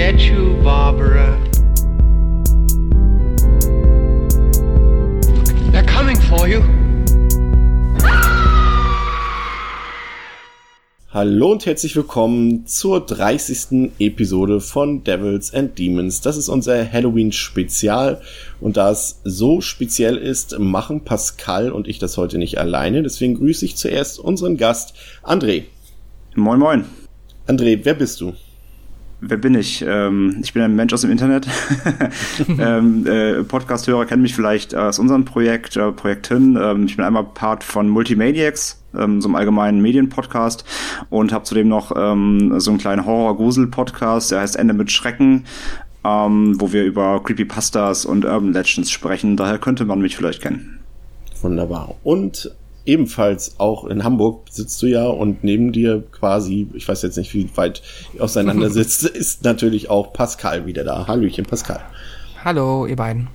get 0.00 0.20
you, 0.22 0.56
Barbara. 0.64 1.38
They're 5.72 5.84
coming 5.84 6.16
for 6.16 6.48
you. 6.48 6.62
Hallo 11.10 11.52
und 11.52 11.66
herzlich 11.66 11.94
willkommen 11.96 12.66
zur 12.66 13.04
30. 13.04 13.92
Episode 13.98 14.62
von 14.62 15.04
Devils 15.04 15.52
and 15.52 15.78
Demons. 15.78 16.22
Das 16.22 16.38
ist 16.38 16.48
unser 16.48 16.90
Halloween-Spezial 16.90 18.22
und 18.58 18.78
da 18.78 18.92
es 18.92 19.20
so 19.24 19.60
speziell 19.60 20.16
ist, 20.16 20.58
machen 20.58 21.04
Pascal 21.04 21.72
und 21.72 21.86
ich 21.86 21.98
das 21.98 22.16
heute 22.16 22.38
nicht 22.38 22.56
alleine. 22.56 23.02
Deswegen 23.02 23.34
grüße 23.34 23.66
ich 23.66 23.76
zuerst 23.76 24.18
unseren 24.18 24.56
Gast 24.56 24.94
André. 25.22 25.64
Moin, 26.36 26.58
moin. 26.58 26.84
André, 27.46 27.80
wer 27.82 27.94
bist 27.94 28.22
du? 28.22 28.32
Wer 29.22 29.36
bin 29.36 29.54
ich? 29.54 29.84
Ähm, 29.86 30.38
ich 30.42 30.54
bin 30.54 30.62
ein 30.62 30.74
Mensch 30.74 30.94
aus 30.94 31.02
dem 31.02 31.10
Internet. 31.10 31.46
ähm, 32.58 33.06
äh, 33.06 33.42
Podcast-Hörer 33.44 34.06
kennen 34.06 34.22
mich 34.22 34.34
vielleicht 34.34 34.74
aus 34.74 34.98
unserem 34.98 35.26
Projekt, 35.26 35.76
äh, 35.76 35.92
Projekt 35.92 36.28
Hin. 36.28 36.58
Ähm, 36.60 36.86
ich 36.86 36.96
bin 36.96 37.04
einmal 37.04 37.24
Part 37.24 37.62
von 37.62 37.88
Multimaniacs, 37.88 38.82
ähm, 38.98 39.20
so 39.20 39.28
einem 39.28 39.34
allgemeinen 39.34 39.82
Medienpodcast 39.82 40.64
und 41.10 41.32
habe 41.34 41.44
zudem 41.44 41.68
noch 41.68 41.92
ähm, 41.94 42.58
so 42.58 42.70
einen 42.70 42.80
kleinen 42.80 43.04
Horror-Grusel-Podcast, 43.04 44.30
der 44.30 44.40
heißt 44.40 44.56
Ende 44.56 44.72
mit 44.72 44.90
Schrecken, 44.90 45.44
ähm, 46.02 46.58
wo 46.58 46.72
wir 46.72 46.84
über 46.84 47.22
Creepypastas 47.22 48.06
und 48.06 48.24
Urban 48.24 48.54
Legends 48.54 48.90
sprechen. 48.90 49.36
Daher 49.36 49.58
könnte 49.58 49.84
man 49.84 50.00
mich 50.00 50.16
vielleicht 50.16 50.40
kennen. 50.40 50.80
Wunderbar. 51.42 51.94
Und 52.04 52.54
ebenfalls 52.90 53.58
auch 53.58 53.84
in 53.84 54.02
Hamburg 54.02 54.48
sitzt 54.50 54.82
du 54.82 54.86
ja 54.86 55.06
und 55.06 55.44
neben 55.44 55.70
dir 55.70 56.02
quasi, 56.10 56.68
ich 56.74 56.88
weiß 56.88 57.02
jetzt 57.02 57.16
nicht, 57.16 57.32
wie 57.34 57.48
weit 57.56 57.82
auseinander 58.18 58.68
sitzt, 58.70 59.04
ist 59.04 59.44
natürlich 59.44 59.88
auch 59.88 60.12
Pascal 60.12 60.66
wieder 60.66 60.82
da. 60.82 61.06
Hallöchen, 61.06 61.46
Pascal. 61.46 61.80
Hallo, 62.44 62.86
ihr 62.86 62.96
beiden. 62.96 63.28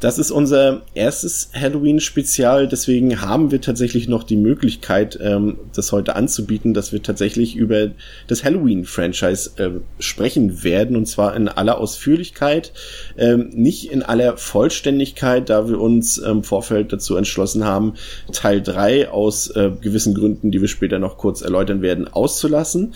Das 0.00 0.18
ist 0.18 0.30
unser 0.30 0.82
erstes 0.94 1.50
Halloween-Spezial, 1.54 2.68
deswegen 2.68 3.22
haben 3.22 3.50
wir 3.50 3.62
tatsächlich 3.62 4.08
noch 4.08 4.24
die 4.24 4.36
Möglichkeit, 4.36 5.18
ähm, 5.22 5.56
das 5.74 5.90
heute 5.90 6.16
anzubieten, 6.16 6.74
dass 6.74 6.92
wir 6.92 7.02
tatsächlich 7.02 7.56
über 7.56 7.92
das 8.26 8.44
Halloween-Franchise 8.44 9.50
äh, 9.56 9.70
sprechen 9.98 10.62
werden, 10.62 10.96
und 10.96 11.06
zwar 11.06 11.34
in 11.34 11.48
aller 11.48 11.78
Ausführlichkeit, 11.78 12.72
ähm, 13.16 13.48
nicht 13.54 13.90
in 13.90 14.02
aller 14.02 14.36
Vollständigkeit, 14.36 15.48
da 15.48 15.66
wir 15.66 15.80
uns 15.80 16.18
im 16.18 16.44
Vorfeld 16.44 16.92
dazu 16.92 17.16
entschlossen 17.16 17.64
haben, 17.64 17.94
Teil 18.32 18.60
3 18.60 19.08
aus 19.08 19.48
äh, 19.48 19.70
gewissen 19.80 20.14
Gründen, 20.14 20.50
die 20.50 20.60
wir 20.60 20.68
später 20.68 20.98
noch 20.98 21.16
kurz 21.16 21.40
erläutern 21.40 21.80
werden, 21.80 22.06
auszulassen 22.06 22.92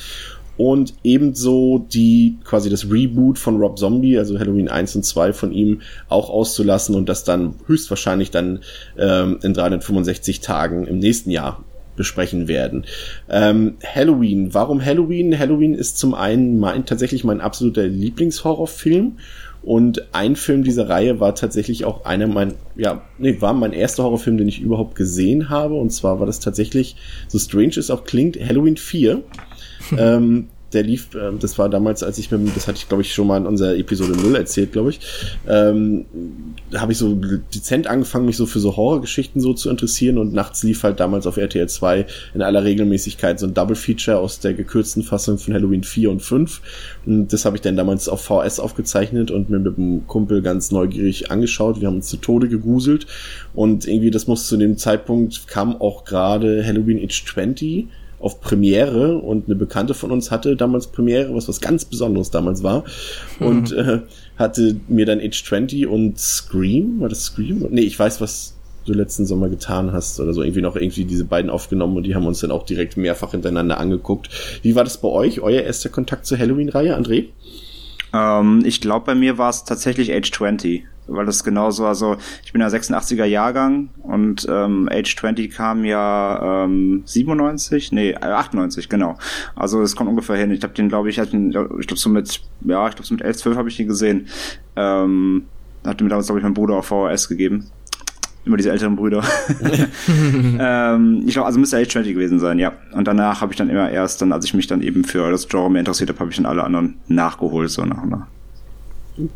und 0.60 0.92
ebenso 1.02 1.78
die 1.78 2.36
quasi 2.44 2.68
das 2.68 2.90
Reboot 2.90 3.38
von 3.38 3.56
Rob 3.56 3.78
Zombie, 3.78 4.18
also 4.18 4.38
Halloween 4.38 4.68
1 4.68 4.94
und 4.94 5.06
2 5.06 5.32
von 5.32 5.52
ihm 5.52 5.80
auch 6.10 6.28
auszulassen 6.28 6.94
und 6.94 7.08
das 7.08 7.24
dann 7.24 7.54
höchstwahrscheinlich 7.66 8.30
dann 8.30 8.60
ähm, 8.98 9.38
in 9.42 9.54
365 9.54 10.40
Tagen 10.40 10.86
im 10.86 10.98
nächsten 10.98 11.30
Jahr 11.30 11.64
besprechen 11.96 12.46
werden. 12.46 12.84
Ähm, 13.30 13.78
Halloween, 13.82 14.52
warum 14.52 14.84
Halloween? 14.84 15.38
Halloween 15.38 15.72
ist 15.72 15.96
zum 15.96 16.12
einen 16.12 16.60
mein, 16.60 16.84
tatsächlich 16.84 17.24
mein 17.24 17.40
absoluter 17.40 17.84
Lieblingshorrorfilm 17.84 19.16
und 19.62 20.14
ein 20.14 20.36
Film 20.36 20.64
dieser 20.64 20.88
Reihe 20.88 21.20
war 21.20 21.34
tatsächlich 21.34 21.84
auch 21.84 22.04
einer 22.04 22.26
mein, 22.26 22.54
ja, 22.76 23.02
nee, 23.18 23.40
war 23.40 23.52
mein 23.52 23.72
erster 23.72 24.04
Horrorfilm, 24.04 24.38
den 24.38 24.48
ich 24.48 24.60
überhaupt 24.60 24.94
gesehen 24.94 25.50
habe. 25.50 25.74
Und 25.74 25.90
zwar 25.90 26.18
war 26.18 26.26
das 26.26 26.40
tatsächlich, 26.40 26.96
so 27.28 27.38
strange 27.38 27.76
es 27.76 27.90
auch 27.90 28.04
klingt, 28.04 28.38
Halloween 28.38 28.76
4 28.76 29.22
ähm, 29.98 30.48
der 30.72 30.82
lief, 30.82 31.14
äh, 31.14 31.32
das 31.38 31.58
war 31.58 31.68
damals, 31.68 32.02
als 32.02 32.18
ich 32.18 32.30
mit, 32.30 32.56
das 32.56 32.68
hatte 32.68 32.78
ich 32.78 32.88
glaube 32.88 33.02
ich 33.02 33.12
schon 33.12 33.26
mal 33.26 33.36
in 33.36 33.46
unserer 33.46 33.76
Episode 33.76 34.12
0 34.12 34.36
erzählt, 34.36 34.72
glaube 34.72 34.90
ich, 34.90 35.00
ähm, 35.48 36.04
habe 36.74 36.92
ich 36.92 36.98
so 36.98 37.14
dezent 37.54 37.86
angefangen, 37.86 38.26
mich 38.26 38.36
so 38.36 38.46
für 38.46 38.60
so 38.60 38.76
Horrorgeschichten 38.76 39.40
so 39.40 39.54
zu 39.54 39.70
interessieren 39.70 40.18
und 40.18 40.32
nachts 40.32 40.62
lief 40.62 40.82
halt 40.82 41.00
damals 41.00 41.26
auf 41.26 41.36
RTL 41.36 41.68
2 41.68 42.06
in 42.34 42.42
aller 42.42 42.64
Regelmäßigkeit 42.64 43.40
so 43.40 43.46
ein 43.46 43.54
Double 43.54 43.76
Feature 43.76 44.18
aus 44.18 44.40
der 44.40 44.54
gekürzten 44.54 45.02
Fassung 45.02 45.38
von 45.38 45.54
Halloween 45.54 45.82
4 45.82 46.10
und 46.10 46.22
5 46.22 46.60
und 47.06 47.32
das 47.32 47.44
habe 47.44 47.56
ich 47.56 47.62
dann 47.62 47.76
damals 47.76 48.08
auf 48.08 48.22
VS 48.22 48.60
aufgezeichnet 48.60 49.30
und 49.30 49.50
mir 49.50 49.58
mit 49.58 49.76
einem 49.76 50.06
Kumpel 50.06 50.42
ganz 50.42 50.70
neugierig 50.70 51.30
angeschaut, 51.30 51.80
wir 51.80 51.88
haben 51.88 51.96
uns 51.96 52.08
zu 52.08 52.16
Tode 52.16 52.48
gegruselt 52.48 53.06
und 53.54 53.86
irgendwie 53.86 54.10
das 54.10 54.26
muss 54.26 54.46
zu 54.46 54.56
dem 54.56 54.76
Zeitpunkt 54.76 55.48
kam 55.48 55.80
auch 55.80 56.04
gerade 56.04 56.64
Halloween 56.64 57.02
Age 57.04 57.24
20 57.24 57.88
auf 58.20 58.40
Premiere 58.40 59.18
und 59.18 59.46
eine 59.46 59.56
Bekannte 59.56 59.94
von 59.94 60.10
uns 60.10 60.30
hatte 60.30 60.54
damals 60.54 60.88
Premiere, 60.88 61.34
was 61.34 61.48
was 61.48 61.60
ganz 61.60 61.84
Besonderes 61.84 62.30
damals 62.30 62.62
war. 62.62 62.84
Mhm. 63.38 63.46
Und 63.46 63.72
äh, 63.72 64.00
hatte 64.36 64.76
mir 64.88 65.06
dann 65.06 65.20
Age 65.20 65.42
20 65.42 65.86
und 65.86 66.18
Scream, 66.18 67.00
war 67.00 67.08
das 67.08 67.24
Scream? 67.24 67.66
Nee, 67.70 67.82
ich 67.82 67.98
weiß, 67.98 68.20
was 68.20 68.54
du 68.86 68.92
letzten 68.92 69.26
Sommer 69.26 69.48
getan 69.48 69.92
hast 69.92 70.20
oder 70.20 70.32
so. 70.32 70.42
Irgendwie 70.42 70.62
noch 70.62 70.76
irgendwie 70.76 71.04
diese 71.04 71.24
beiden 71.24 71.50
aufgenommen 71.50 71.96
und 71.96 72.04
die 72.04 72.14
haben 72.14 72.26
uns 72.26 72.40
dann 72.40 72.50
auch 72.50 72.64
direkt 72.64 72.96
mehrfach 72.96 73.32
hintereinander 73.32 73.78
angeguckt. 73.78 74.28
Wie 74.62 74.74
war 74.74 74.84
das 74.84 75.00
bei 75.00 75.08
euch, 75.08 75.40
euer 75.40 75.62
erster 75.62 75.88
Kontakt 75.88 76.26
zur 76.26 76.38
Halloween-Reihe, 76.38 76.96
André? 76.96 77.26
Ähm, 78.12 78.62
ich 78.64 78.80
glaube, 78.80 79.06
bei 79.06 79.14
mir 79.14 79.38
war 79.38 79.50
es 79.50 79.64
tatsächlich 79.64 80.12
Age 80.12 80.30
20 80.30 80.84
weil 81.10 81.26
das 81.26 81.44
genauso, 81.44 81.86
also 81.86 82.16
ich 82.44 82.52
bin 82.52 82.60
ja 82.60 82.68
86er 82.68 83.24
Jahrgang 83.24 83.90
und 84.02 84.46
ähm, 84.48 84.88
Age 84.90 85.16
20 85.16 85.50
kam 85.50 85.84
ja 85.84 86.64
ähm, 86.64 87.02
97, 87.04 87.92
nee, 87.92 88.14
98, 88.14 88.88
genau. 88.88 89.16
Also 89.56 89.82
es 89.82 89.96
kommt 89.96 90.08
ungefähr 90.08 90.36
hin. 90.36 90.50
Ich 90.52 90.62
habe 90.62 90.72
den, 90.72 90.88
glaube 90.88 91.10
ich, 91.10 91.18
ich 91.18 91.30
glaube 91.30 91.96
so 91.96 92.08
mit, 92.08 92.40
ja, 92.62 92.88
ich 92.88 92.94
glaube 92.94 93.06
so 93.06 93.14
mit 93.14 93.22
11, 93.22 93.36
12 93.38 93.56
habe 93.56 93.68
ich 93.68 93.76
den 93.76 93.88
gesehen. 93.88 94.28
Ähm, 94.76 95.46
hatte 95.84 96.04
mir 96.04 96.10
damals, 96.10 96.26
glaube 96.26 96.38
ich, 96.38 96.44
mein 96.44 96.54
Bruder 96.54 96.76
auf 96.76 96.86
VHS 96.86 97.28
gegeben. 97.28 97.66
Immer 98.44 98.56
diese 98.56 98.70
älteren 98.70 98.96
Brüder. 98.96 99.22
ähm, 100.08 101.24
ich 101.26 101.34
glaube, 101.34 101.46
also 101.46 101.58
müsste 101.58 101.76
Age 101.76 101.88
20 101.88 102.14
gewesen 102.14 102.38
sein, 102.38 102.58
ja. 102.58 102.72
Und 102.92 103.06
danach 103.06 103.42
habe 103.42 103.52
ich 103.52 103.58
dann 103.58 103.68
immer 103.68 103.90
erst, 103.90 104.22
dann, 104.22 104.32
als 104.32 104.44
ich 104.46 104.54
mich 104.54 104.66
dann 104.66 104.80
eben 104.80 105.04
für 105.04 105.30
das 105.30 105.48
Genre 105.48 105.70
mehr 105.70 105.80
interessiert 105.80 106.08
habe, 106.08 106.20
habe 106.20 106.30
ich 106.30 106.36
dann 106.36 106.46
alle 106.46 106.64
anderen 106.64 106.96
nachgeholt, 107.08 107.70
so 107.70 107.84
nach 107.84 108.02
und 108.02 108.10
nach. 108.10 108.26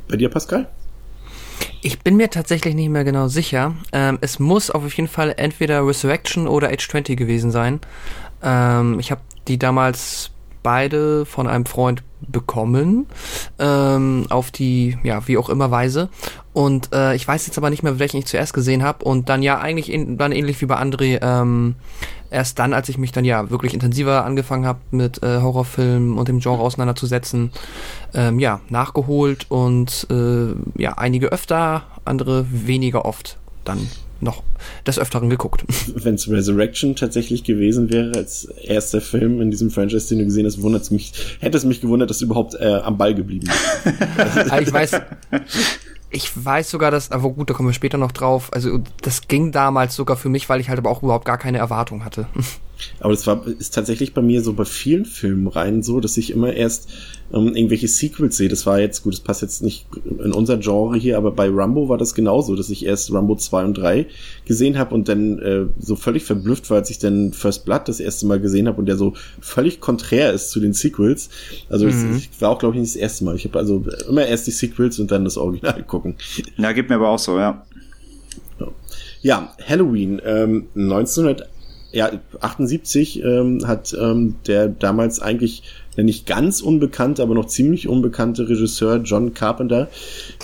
Bei 0.08 0.16
dir, 0.16 0.30
Pascal? 0.30 0.68
Ich 1.82 2.00
bin 2.00 2.16
mir 2.16 2.30
tatsächlich 2.30 2.74
nicht 2.74 2.88
mehr 2.88 3.04
genau 3.04 3.28
sicher. 3.28 3.74
Ähm, 3.92 4.18
es 4.20 4.38
muss 4.38 4.70
auf 4.70 4.92
jeden 4.94 5.08
Fall 5.08 5.34
entweder 5.36 5.86
Resurrection 5.86 6.48
oder 6.48 6.68
Age 6.68 6.88
20 6.88 7.18
gewesen 7.18 7.50
sein. 7.50 7.80
Ähm, 8.42 8.98
ich 8.98 9.10
habe 9.10 9.20
die 9.48 9.58
damals 9.58 10.30
beide 10.62 11.26
von 11.26 11.46
einem 11.46 11.66
Freund 11.66 12.02
bekommen, 12.26 13.06
ähm, 13.58 14.26
auf 14.30 14.50
die, 14.50 14.98
ja, 15.02 15.28
wie 15.28 15.36
auch 15.36 15.50
immer 15.50 15.70
Weise. 15.70 16.08
Und 16.54 16.92
äh, 16.92 17.14
ich 17.14 17.28
weiß 17.28 17.46
jetzt 17.46 17.58
aber 17.58 17.70
nicht 17.70 17.82
mehr, 17.82 17.98
welchen 17.98 18.16
ich 18.16 18.26
zuerst 18.26 18.54
gesehen 18.54 18.82
habe. 18.82 19.04
Und 19.04 19.28
dann 19.28 19.42
ja 19.42 19.58
eigentlich 19.58 19.92
in, 19.92 20.16
dann 20.16 20.32
ähnlich 20.32 20.60
wie 20.60 20.66
bei 20.66 20.76
André, 20.76 21.18
ähm, 21.22 21.76
erst 22.34 22.58
dann, 22.58 22.74
als 22.74 22.88
ich 22.88 22.98
mich 22.98 23.12
dann 23.12 23.24
ja 23.24 23.48
wirklich 23.50 23.72
intensiver 23.72 24.24
angefangen 24.24 24.66
habe 24.66 24.80
mit 24.90 25.22
äh, 25.22 25.40
Horrorfilmen 25.40 26.18
und 26.18 26.28
dem 26.28 26.40
Genre 26.40 26.60
auseinanderzusetzen, 26.62 27.52
ähm, 28.12 28.38
ja, 28.38 28.60
nachgeholt 28.68 29.46
und 29.50 30.06
äh, 30.10 30.54
ja, 30.80 30.98
einige 30.98 31.28
öfter, 31.28 31.82
andere 32.04 32.46
weniger 32.50 33.04
oft 33.04 33.38
dann 33.64 33.88
noch 34.20 34.42
des 34.86 34.98
Öfteren 34.98 35.30
geguckt. 35.30 35.64
Wenn 35.94 36.14
es 36.14 36.28
Resurrection 36.28 36.96
tatsächlich 36.96 37.44
gewesen 37.44 37.90
wäre 37.90 38.12
als 38.14 38.44
erster 38.44 39.00
Film 39.00 39.40
in 39.40 39.50
diesem 39.50 39.70
Franchise, 39.70 40.08
den 40.08 40.18
du 40.18 40.24
gesehen 40.24 40.46
hast, 40.46 40.62
wundert 40.62 40.90
mich, 40.90 41.12
hätte 41.40 41.56
es 41.56 41.64
mich 41.64 41.80
gewundert, 41.80 42.10
dass 42.10 42.18
du 42.18 42.26
überhaupt 42.26 42.54
äh, 42.54 42.80
am 42.82 42.96
Ball 42.96 43.14
geblieben 43.14 43.46
bist. 43.46 43.96
ich 44.60 44.72
weiß, 44.72 45.00
ich 46.10 46.44
weiß 46.44 46.70
sogar, 46.70 46.90
dass, 46.90 47.10
aber 47.10 47.30
gut, 47.30 47.50
da 47.50 47.54
kommen 47.54 47.68
wir 47.68 47.74
später 47.74 47.98
noch 47.98 48.12
drauf. 48.12 48.52
Also 48.52 48.80
das 49.02 49.28
ging 49.28 49.52
damals 49.52 49.96
sogar 49.96 50.16
für 50.16 50.28
mich, 50.28 50.48
weil 50.48 50.60
ich 50.60 50.68
halt 50.68 50.78
aber 50.78 50.90
auch 50.90 51.02
überhaupt 51.02 51.24
gar 51.24 51.38
keine 51.38 51.58
Erwartung 51.58 52.04
hatte. 52.04 52.26
Aber 53.00 53.12
das 53.12 53.26
war, 53.26 53.46
ist 53.46 53.74
tatsächlich 53.74 54.14
bei 54.14 54.22
mir 54.22 54.42
so 54.42 54.52
bei 54.52 54.64
vielen 54.64 55.04
Filmen 55.04 55.46
rein 55.46 55.82
so, 55.82 56.00
dass 56.00 56.16
ich 56.16 56.30
immer 56.30 56.52
erst 56.52 56.88
ähm, 57.32 57.54
irgendwelche 57.54 57.88
Sequels 57.88 58.36
sehe. 58.36 58.48
Das 58.48 58.66
war 58.66 58.80
jetzt, 58.80 59.02
gut, 59.02 59.14
das 59.14 59.20
passt 59.20 59.42
jetzt 59.42 59.62
nicht 59.62 59.86
in 60.04 60.32
unser 60.32 60.58
Genre 60.58 60.96
hier, 60.96 61.16
aber 61.16 61.32
bei 61.32 61.48
Rumbo 61.48 61.88
war 61.88 61.98
das 61.98 62.14
genauso, 62.14 62.54
dass 62.54 62.70
ich 62.70 62.84
erst 62.84 63.12
Rumbo 63.12 63.36
2 63.36 63.64
und 63.64 63.74
3 63.74 64.06
gesehen 64.44 64.78
habe 64.78 64.94
und 64.94 65.08
dann 65.08 65.38
äh, 65.38 65.66
so 65.78 65.96
völlig 65.96 66.24
verblüfft 66.24 66.70
war, 66.70 66.78
als 66.78 66.90
ich 66.90 66.98
dann 66.98 67.32
First 67.32 67.64
Blood 67.64 67.88
das 67.88 68.00
erste 68.00 68.26
Mal 68.26 68.40
gesehen 68.40 68.68
habe 68.68 68.78
und 68.78 68.86
der 68.86 68.96
so 68.96 69.14
völlig 69.40 69.80
konträr 69.80 70.32
ist 70.32 70.50
zu 70.50 70.60
den 70.60 70.72
Sequels. 70.72 71.30
Also 71.68 71.86
mhm. 71.86 72.16
ich 72.16 72.40
war 72.40 72.50
auch, 72.50 72.58
glaube 72.58 72.74
ich, 72.74 72.80
nicht 72.80 72.94
das 72.94 73.00
erste 73.00 73.24
Mal. 73.24 73.36
Ich 73.36 73.44
habe 73.44 73.58
also 73.58 73.84
immer 74.08 74.26
erst 74.26 74.46
die 74.46 74.52
Sequels 74.52 74.98
und 74.98 75.10
dann 75.10 75.24
das 75.24 75.36
Original 75.36 75.82
gucken. 75.86 76.16
Ja, 76.56 76.72
gibt 76.72 76.90
mir 76.90 76.96
aber 76.96 77.08
auch 77.08 77.18
so, 77.18 77.38
ja. 77.38 77.64
Ja, 79.22 79.54
Halloween 79.66 80.20
ähm, 80.22 80.66
1900 80.74 81.48
ja, 81.94 82.10
78 82.40 83.22
ähm, 83.22 83.66
hat 83.66 83.96
ähm, 83.98 84.36
der 84.46 84.68
damals 84.68 85.20
eigentlich 85.20 85.62
der 85.96 86.02
nicht 86.02 86.26
ganz 86.26 86.60
unbekannte, 86.60 87.22
aber 87.22 87.34
noch 87.34 87.46
ziemlich 87.46 87.88
unbekannte 87.88 88.48
Regisseur 88.48 88.96
John 89.04 89.32
Carpenter 89.32 89.88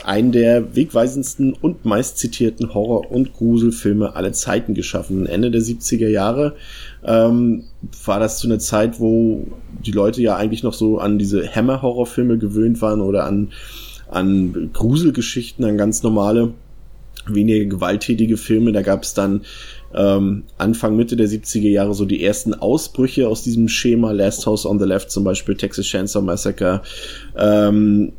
einen 0.04 0.30
der 0.30 0.76
wegweisendsten 0.76 1.54
und 1.54 1.84
meist 1.84 2.18
zitierten 2.18 2.72
Horror- 2.72 3.10
und 3.10 3.32
Gruselfilme 3.32 4.14
aller 4.14 4.32
Zeiten 4.32 4.74
geschaffen. 4.74 5.26
Ende 5.26 5.50
der 5.50 5.60
70er 5.60 6.08
Jahre 6.08 6.54
ähm, 7.04 7.64
war 8.04 8.20
das 8.20 8.38
zu 8.38 8.46
einer 8.46 8.60
Zeit, 8.60 9.00
wo 9.00 9.48
die 9.84 9.92
Leute 9.92 10.22
ja 10.22 10.36
eigentlich 10.36 10.62
noch 10.62 10.74
so 10.74 10.98
an 10.98 11.18
diese 11.18 11.52
Hammer-Horrorfilme 11.52 12.38
gewöhnt 12.38 12.80
waren 12.80 13.00
oder 13.00 13.24
an, 13.24 13.50
an 14.08 14.70
Gruselgeschichten, 14.72 15.64
an 15.64 15.76
ganz 15.76 16.04
normale 16.04 16.52
weniger 17.26 17.64
gewalttätige 17.64 18.36
Filme. 18.36 18.72
Da 18.72 18.82
gab 18.82 19.02
es 19.02 19.14
dann 19.14 19.42
ähm, 19.94 20.44
Anfang, 20.58 20.96
Mitte 20.96 21.16
der 21.16 21.28
70er 21.28 21.68
Jahre 21.68 21.94
so 21.94 22.04
die 22.04 22.24
ersten 22.24 22.54
Ausbrüche 22.54 23.28
aus 23.28 23.42
diesem 23.42 23.68
Schema. 23.68 24.12
Last 24.12 24.46
House 24.46 24.66
on 24.66 24.78
the 24.78 24.84
Left 24.84 25.10
zum 25.10 25.24
Beispiel, 25.24 25.56
Texas 25.56 25.86
Chainsaw 25.86 26.22
Massacre, 26.22 26.82
ähm, 27.36 28.12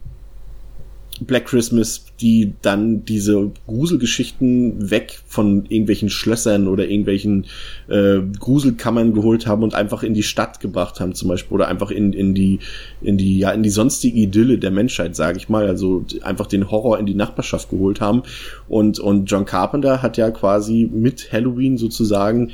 Black 1.22 1.46
Christmas, 1.46 2.06
die 2.20 2.54
dann 2.62 3.06
diese 3.06 3.52
Gruselgeschichten 3.68 4.90
weg 4.90 5.20
von 5.28 5.66
irgendwelchen 5.70 6.10
Schlössern 6.10 6.68
oder 6.68 6.88
irgendwelchen 6.88 7.46
äh, 7.88 8.20
Gruselkammern 8.40 9.14
geholt 9.14 9.46
haben 9.46 9.64
und 9.64 9.76
einfach 9.76 10.04
in 10.04 10.14
die 10.14 10.24
Stadt 10.24 10.60
gebracht 10.60 11.00
haben, 11.00 11.14
zum 11.14 11.30
Beispiel, 11.30 11.56
oder 11.56 11.68
einfach 11.68 11.92
in, 11.92 12.14
in 12.14 12.34
die, 12.34 12.60
in 13.02 13.18
die, 13.18 13.40
ja, 13.40 13.52
in 13.52 13.64
die 13.64 13.70
sonstige 13.70 14.20
Idylle 14.20 14.58
der 14.58 14.72
Menschheit, 14.72 15.16
sage 15.16 15.38
ich 15.38 15.48
mal. 15.48 15.68
Also 15.68 16.06
einfach 16.22 16.48
den 16.48 16.72
Horror 16.72 17.00
in 17.00 17.06
die 17.06 17.16
Nachbarschaft 17.16 17.70
geholt 17.70 18.02
haben. 18.02 18.24
Und, 18.68 19.00
und 19.00 19.26
John 19.26 19.46
Carpenter 19.46 20.02
hat 20.02 20.18
ja 20.18 20.32
quasi 20.32 20.90
mit 20.92 21.32
Halloween 21.32 21.78
sozusagen 21.78 22.52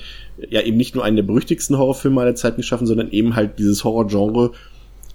ja 0.50 0.62
eben 0.62 0.78
nicht 0.78 0.94
nur 0.94 1.04
einen 1.04 1.16
der 1.16 1.24
berüchtigsten 1.24 1.78
Horrorfilme 1.78 2.22
aller 2.22 2.36
Zeiten 2.36 2.58
geschaffen, 2.58 2.86
sondern 2.86 3.12
eben 3.12 3.36
halt 3.36 3.60
dieses 3.60 3.84
Horrorgenre 3.84 4.52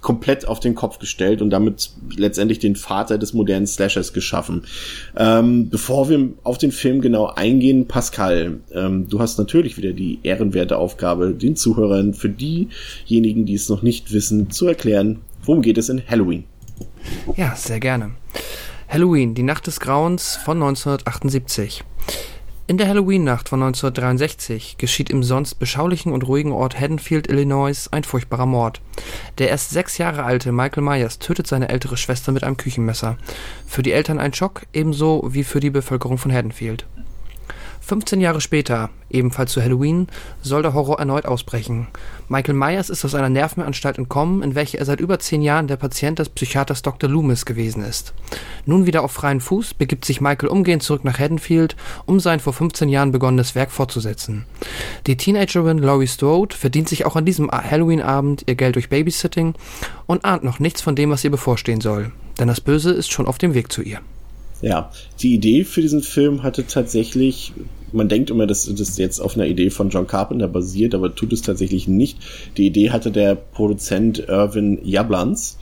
komplett 0.03 0.47
auf 0.47 0.59
den 0.59 0.75
Kopf 0.75 0.99
gestellt 0.99 1.41
und 1.41 1.49
damit 1.49 1.91
letztendlich 2.15 2.59
den 2.59 2.75
Vater 2.75 3.17
des 3.17 3.33
modernen 3.33 3.65
Slashers 3.65 4.13
geschaffen. 4.13 4.65
Ähm, 5.17 5.69
bevor 5.69 6.09
wir 6.09 6.29
auf 6.43 6.59
den 6.59 6.71
Film 6.71 7.01
genau 7.01 7.27
eingehen, 7.27 7.87
Pascal, 7.87 8.59
ähm, 8.71 9.07
du 9.09 9.19
hast 9.19 9.39
natürlich 9.39 9.77
wieder 9.77 9.93
die 9.93 10.19
ehrenwerte 10.21 10.77
Aufgabe, 10.77 11.33
den 11.33 11.55
Zuhörern 11.55 12.13
für 12.13 12.29
diejenigen, 12.29 13.45
die 13.45 13.55
es 13.55 13.69
noch 13.69 13.81
nicht 13.81 14.13
wissen, 14.13 14.51
zu 14.51 14.67
erklären, 14.67 15.21
worum 15.43 15.63
geht 15.63 15.79
es 15.79 15.89
in 15.89 16.03
Halloween. 16.07 16.43
Ja, 17.35 17.55
sehr 17.55 17.79
gerne. 17.79 18.11
Halloween, 18.87 19.33
die 19.33 19.43
Nacht 19.43 19.65
des 19.65 19.79
Grauens 19.79 20.35
von 20.35 20.61
1978. 20.61 21.83
In 22.65 22.77
der 22.77 22.87
Halloween-Nacht 22.87 23.49
von 23.49 23.61
1963 23.61 24.77
geschieht 24.77 25.09
im 25.09 25.21
sonst 25.21 25.55
beschaulichen 25.55 26.13
und 26.13 26.25
ruhigen 26.25 26.53
Ort 26.53 26.79
Haddonfield, 26.79 27.29
Illinois, 27.29 27.89
ein 27.91 28.05
furchtbarer 28.05 28.45
Mord. 28.45 28.79
Der 29.37 29.49
erst 29.49 29.71
sechs 29.71 29.97
Jahre 29.97 30.23
alte 30.23 30.53
Michael 30.53 30.81
Myers 30.81 31.19
tötet 31.19 31.45
seine 31.45 31.67
ältere 31.67 31.97
Schwester 31.97 32.31
mit 32.31 32.45
einem 32.45 32.55
Küchenmesser. 32.55 33.17
Für 33.67 33.83
die 33.83 33.91
Eltern 33.91 34.17
ein 34.17 34.33
Schock, 34.33 34.61
ebenso 34.71 35.27
wie 35.33 35.43
für 35.43 35.59
die 35.59 35.71
Bevölkerung 35.71 36.17
von 36.17 36.31
Haddonfield. 36.31 36.85
15 37.85 38.21
Jahre 38.21 38.39
später, 38.39 38.89
ebenfalls 39.09 39.51
zu 39.51 39.61
Halloween, 39.61 40.07
soll 40.41 40.61
der 40.61 40.73
Horror 40.73 40.99
erneut 40.99 41.25
ausbrechen. 41.25 41.87
Michael 42.29 42.55
Myers 42.55 42.89
ist 42.89 43.03
aus 43.03 43.13
einer 43.13 43.27
Nervenanstalt 43.27 43.97
entkommen, 43.97 44.41
in 44.41 44.55
welcher 44.55 44.79
er 44.79 44.85
seit 44.85 45.01
über 45.01 45.19
zehn 45.19 45.41
Jahren 45.41 45.67
der 45.67 45.75
Patient 45.75 46.17
des 46.17 46.29
Psychiaters 46.29 46.81
Dr. 46.81 47.09
Loomis 47.09 47.45
gewesen 47.45 47.83
ist. 47.83 48.13
Nun 48.65 48.85
wieder 48.85 49.03
auf 49.03 49.11
freien 49.11 49.41
Fuß 49.41 49.73
begibt 49.73 50.05
sich 50.05 50.21
Michael 50.21 50.47
umgehend 50.47 50.81
zurück 50.81 51.03
nach 51.03 51.19
Haddonfield, 51.19 51.75
um 52.05 52.21
sein 52.21 52.39
vor 52.39 52.53
15 52.53 52.87
Jahren 52.87 53.11
begonnenes 53.11 53.53
Werk 53.53 53.71
fortzusetzen. 53.71 54.45
Die 55.05 55.17
Teenagerin 55.17 55.79
Laurie 55.79 56.07
Strode 56.07 56.55
verdient 56.55 56.87
sich 56.87 57.05
auch 57.05 57.17
an 57.17 57.25
diesem 57.25 57.51
Halloween-Abend 57.51 58.45
ihr 58.47 58.55
Geld 58.55 58.75
durch 58.75 58.87
Babysitting 58.87 59.55
und 60.05 60.23
ahnt 60.23 60.45
noch 60.45 60.59
nichts 60.59 60.81
von 60.81 60.95
dem, 60.95 61.09
was 61.09 61.25
ihr 61.25 61.31
bevorstehen 61.31 61.81
soll. 61.81 62.13
Denn 62.39 62.47
das 62.47 62.61
Böse 62.61 62.91
ist 62.91 63.11
schon 63.11 63.27
auf 63.27 63.37
dem 63.39 63.53
Weg 63.53 63.73
zu 63.73 63.81
ihr. 63.81 63.99
Ja, 64.63 64.91
die 65.19 65.33
Idee 65.33 65.65
für 65.65 65.81
diesen 65.81 66.03
Film 66.03 66.41
hatte 66.41 66.65
tatsächlich, 66.65 67.51
man 67.91 68.07
denkt 68.07 68.29
immer, 68.29 68.47
dass 68.47 68.73
das 68.73 68.97
jetzt 68.97 69.19
auf 69.19 69.35
einer 69.35 69.45
Idee 69.45 69.69
von 69.69 69.89
John 69.89 70.07
Carpenter 70.07 70.47
basiert, 70.47 70.95
aber 70.95 71.13
tut 71.13 71.33
es 71.33 71.41
tatsächlich 71.41 71.89
nicht. 71.89 72.17
Die 72.55 72.67
Idee 72.67 72.91
hatte 72.91 73.11
der 73.11 73.35
Produzent 73.35 74.19
Irvin 74.29 74.79
Jablans. 74.81 75.57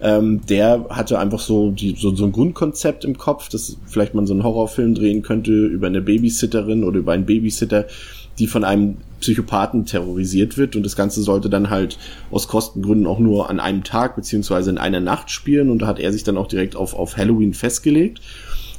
Ähm, 0.00 0.40
der 0.48 0.86
hatte 0.88 1.18
einfach 1.18 1.40
so, 1.40 1.70
die, 1.70 1.96
so, 1.98 2.16
so 2.16 2.24
ein 2.24 2.32
Grundkonzept 2.32 3.04
im 3.04 3.18
Kopf, 3.18 3.50
dass 3.50 3.76
vielleicht 3.86 4.14
man 4.14 4.26
so 4.26 4.32
einen 4.32 4.42
Horrorfilm 4.42 4.94
drehen 4.94 5.20
könnte 5.20 5.52
über 5.52 5.88
eine 5.88 6.00
Babysitterin 6.00 6.82
oder 6.82 6.98
über 6.98 7.12
einen 7.12 7.26
Babysitter, 7.26 7.84
die 8.38 8.46
von 8.46 8.64
einem 8.64 8.98
Psychopathen 9.20 9.86
terrorisiert 9.86 10.58
wird 10.58 10.76
und 10.76 10.82
das 10.82 10.96
Ganze 10.96 11.22
sollte 11.22 11.48
dann 11.48 11.70
halt 11.70 11.98
aus 12.30 12.48
Kostengründen 12.48 13.06
auch 13.06 13.18
nur 13.18 13.48
an 13.48 13.60
einem 13.60 13.82
Tag 13.82 14.14
beziehungsweise 14.14 14.70
in 14.70 14.78
einer 14.78 15.00
Nacht 15.00 15.30
spielen 15.30 15.70
und 15.70 15.80
da 15.80 15.86
hat 15.86 15.98
er 15.98 16.12
sich 16.12 16.22
dann 16.22 16.36
auch 16.36 16.46
direkt 16.46 16.76
auf, 16.76 16.94
auf 16.94 17.16
Halloween 17.16 17.54
festgelegt 17.54 18.20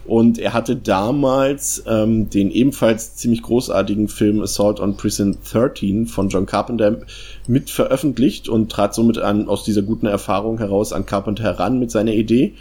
und 0.08 0.40
er 0.40 0.54
hatte 0.54 0.78
damals 0.78 1.84
ähm, 1.86 2.30
den 2.30 2.50
ebenfalls 2.50 3.16
ziemlich 3.18 3.42
großartigen 3.42 4.08
Film 4.08 4.42
Assault 4.42 4.80
on 4.80 4.96
Prison 4.96 5.38
13 5.52 6.06
von 6.08 6.30
John 6.30 6.46
Carpenter 6.46 7.00
mit 7.46 7.70
veröffentlicht 7.70 8.48
und 8.48 8.72
trat 8.72 8.96
somit 8.96 9.18
an, 9.18 9.50
aus 9.50 9.66
dieser 9.66 9.82
guten 9.82 10.06
Erfahrung 10.06 10.60
heraus 10.60 10.94
an 10.94 11.06
Carpenter 11.06 11.44
heran 11.44 11.78
mit 11.78 11.92
seiner 11.92 12.14
Idee. 12.14 12.54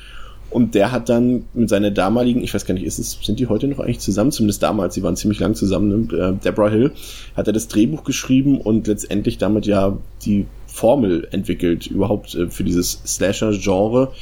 Und 0.50 0.74
der 0.74 0.92
hat 0.92 1.08
dann 1.08 1.44
mit 1.54 1.68
seiner 1.68 1.90
damaligen, 1.90 2.42
ich 2.42 2.54
weiß 2.54 2.64
gar 2.64 2.74
nicht, 2.74 2.86
ist 2.86 2.98
es, 2.98 3.18
sind 3.22 3.38
die 3.40 3.48
heute 3.48 3.68
noch 3.68 3.80
eigentlich 3.80 3.98
zusammen? 3.98 4.32
Zumindest 4.32 4.62
damals, 4.62 4.94
sie 4.94 5.02
waren 5.02 5.16
ziemlich 5.16 5.40
lang 5.40 5.54
zusammen, 5.54 6.08
ne? 6.08 6.18
Äh, 6.18 6.32
Deborah 6.44 6.70
Hill, 6.70 6.92
hat 7.36 7.46
er 7.46 7.52
das 7.52 7.68
Drehbuch 7.68 8.04
geschrieben 8.04 8.60
und 8.60 8.86
letztendlich 8.86 9.38
damit 9.38 9.66
ja 9.66 9.98
die 10.24 10.46
Formel 10.66 11.26
entwickelt, 11.30 11.86
überhaupt 11.86 12.34
äh, 12.34 12.48
für 12.48 12.64
dieses 12.64 13.00
Slasher-Genre 13.06 14.12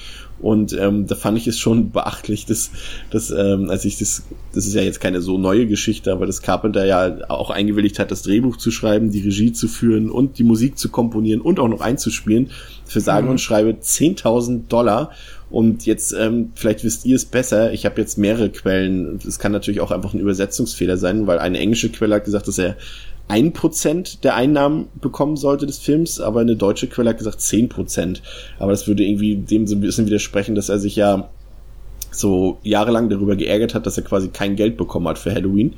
und 0.41 0.77
ähm, 0.79 1.07
da 1.07 1.15
fand 1.15 1.39
ich 1.39 1.47
es 1.47 1.59
schon 1.59 1.91
beachtlich, 1.93 2.47
dass, 2.47 2.71
dass 3.11 3.31
ähm, 3.31 3.71
als 3.71 3.85
ich 3.85 3.99
das, 3.99 4.25
das 4.53 4.67
ist 4.67 4.75
ja 4.75 4.83
jetzt 4.83 5.01
keine 5.01 5.21
so 5.21 5.39
neue 5.39 5.67
Geschichte, 5.67 6.13
aber 6.13 6.27
dass 6.27 6.43
Carpenter 6.43 6.85
ja 6.85 7.31
auch 7.31 7.51
eingewilligt 7.51 7.99
hat, 7.99 8.11
das 8.11 8.23
Drehbuch 8.23 8.57
zu 8.57 8.71
schreiben, 8.71 9.11
die 9.11 9.23
Regie 9.23 9.53
zu 9.53 9.69
führen 9.69 10.11
und 10.11 10.39
die 10.39 10.45
Musik 10.45 10.79
zu 10.79 10.89
komponieren 10.89 11.41
und 11.41 11.61
auch 11.61 11.69
noch 11.69 11.81
einzuspielen, 11.81 12.51
für 12.85 13.01
sagen 13.01 13.27
mhm. 13.27 13.33
und 13.33 13.41
schreibe 13.41 13.71
10.000 13.71 14.69
Dollar. 14.69 15.11
Und 15.55 15.87
jetzt, 15.87 16.13
ähm, 16.13 16.51
vielleicht 16.57 16.83
wisst 16.83 17.07
ihr 17.07 17.15
es 17.15 17.27
besser, 17.27 17.73
ich 17.73 17.87
habe 17.87 18.01
jetzt 18.01 18.19
mehrere 18.19 18.51
Quellen. 18.51 19.21
Es 19.25 19.39
kann 19.39 19.53
natürlich 19.53 19.81
auch 19.81 19.93
einfach 19.93 20.13
ein 20.13 20.19
Übersetzungsfehler 20.19 20.97
sein, 20.97 21.29
weil 21.29 21.39
eine 21.39 21.61
englische 21.61 21.91
Quelle 21.91 22.17
hat 22.17 22.25
gesagt, 22.25 22.49
dass 22.49 22.59
er 22.59 22.75
ein 23.29 23.53
Prozent 23.53 24.25
der 24.25 24.35
Einnahmen 24.35 24.89
bekommen 25.01 25.37
sollte 25.37 25.67
des 25.67 25.79
Films, 25.79 26.19
aber 26.19 26.41
eine 26.41 26.57
deutsche 26.57 26.89
Quelle 26.89 27.11
hat 27.11 27.19
gesagt 27.19 27.41
zehn 27.41 27.69
Prozent. 27.69 28.21
Aber 28.59 28.73
das 28.73 28.89
würde 28.89 29.05
irgendwie 29.05 29.37
dem 29.37 29.69
so 29.69 29.77
ein 29.77 29.81
bisschen 29.81 30.07
widersprechen, 30.07 30.57
dass 30.57 30.71
er 30.71 30.81
sich 30.81 30.97
ja 30.97 31.29
so 32.11 32.59
jahrelang 32.65 33.09
darüber 33.09 33.37
geärgert 33.37 33.77
hat, 33.77 33.87
dass 33.87 33.97
er 33.97 34.03
quasi 34.03 34.31
kein 34.31 34.57
Geld 34.57 34.77
bekommen 34.77 35.07
hat 35.07 35.21
für 35.21 35.33
Halloween. 35.33 35.77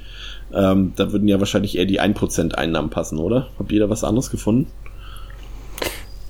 Ähm, 0.55 0.95
da 0.97 1.13
würden 1.13 1.29
ja 1.29 1.39
wahrscheinlich 1.39 1.77
eher 1.77 1.85
die 1.85 2.01
ein 2.01 2.15
Prozent 2.15 2.57
Einnahmen 2.57 2.89
passen, 2.89 3.19
oder? 3.19 3.49
Habt 3.59 3.71
ihr 3.73 3.81
da 3.81 3.91
was 3.91 4.05
anderes 4.05 4.31
gefunden? 4.31 4.71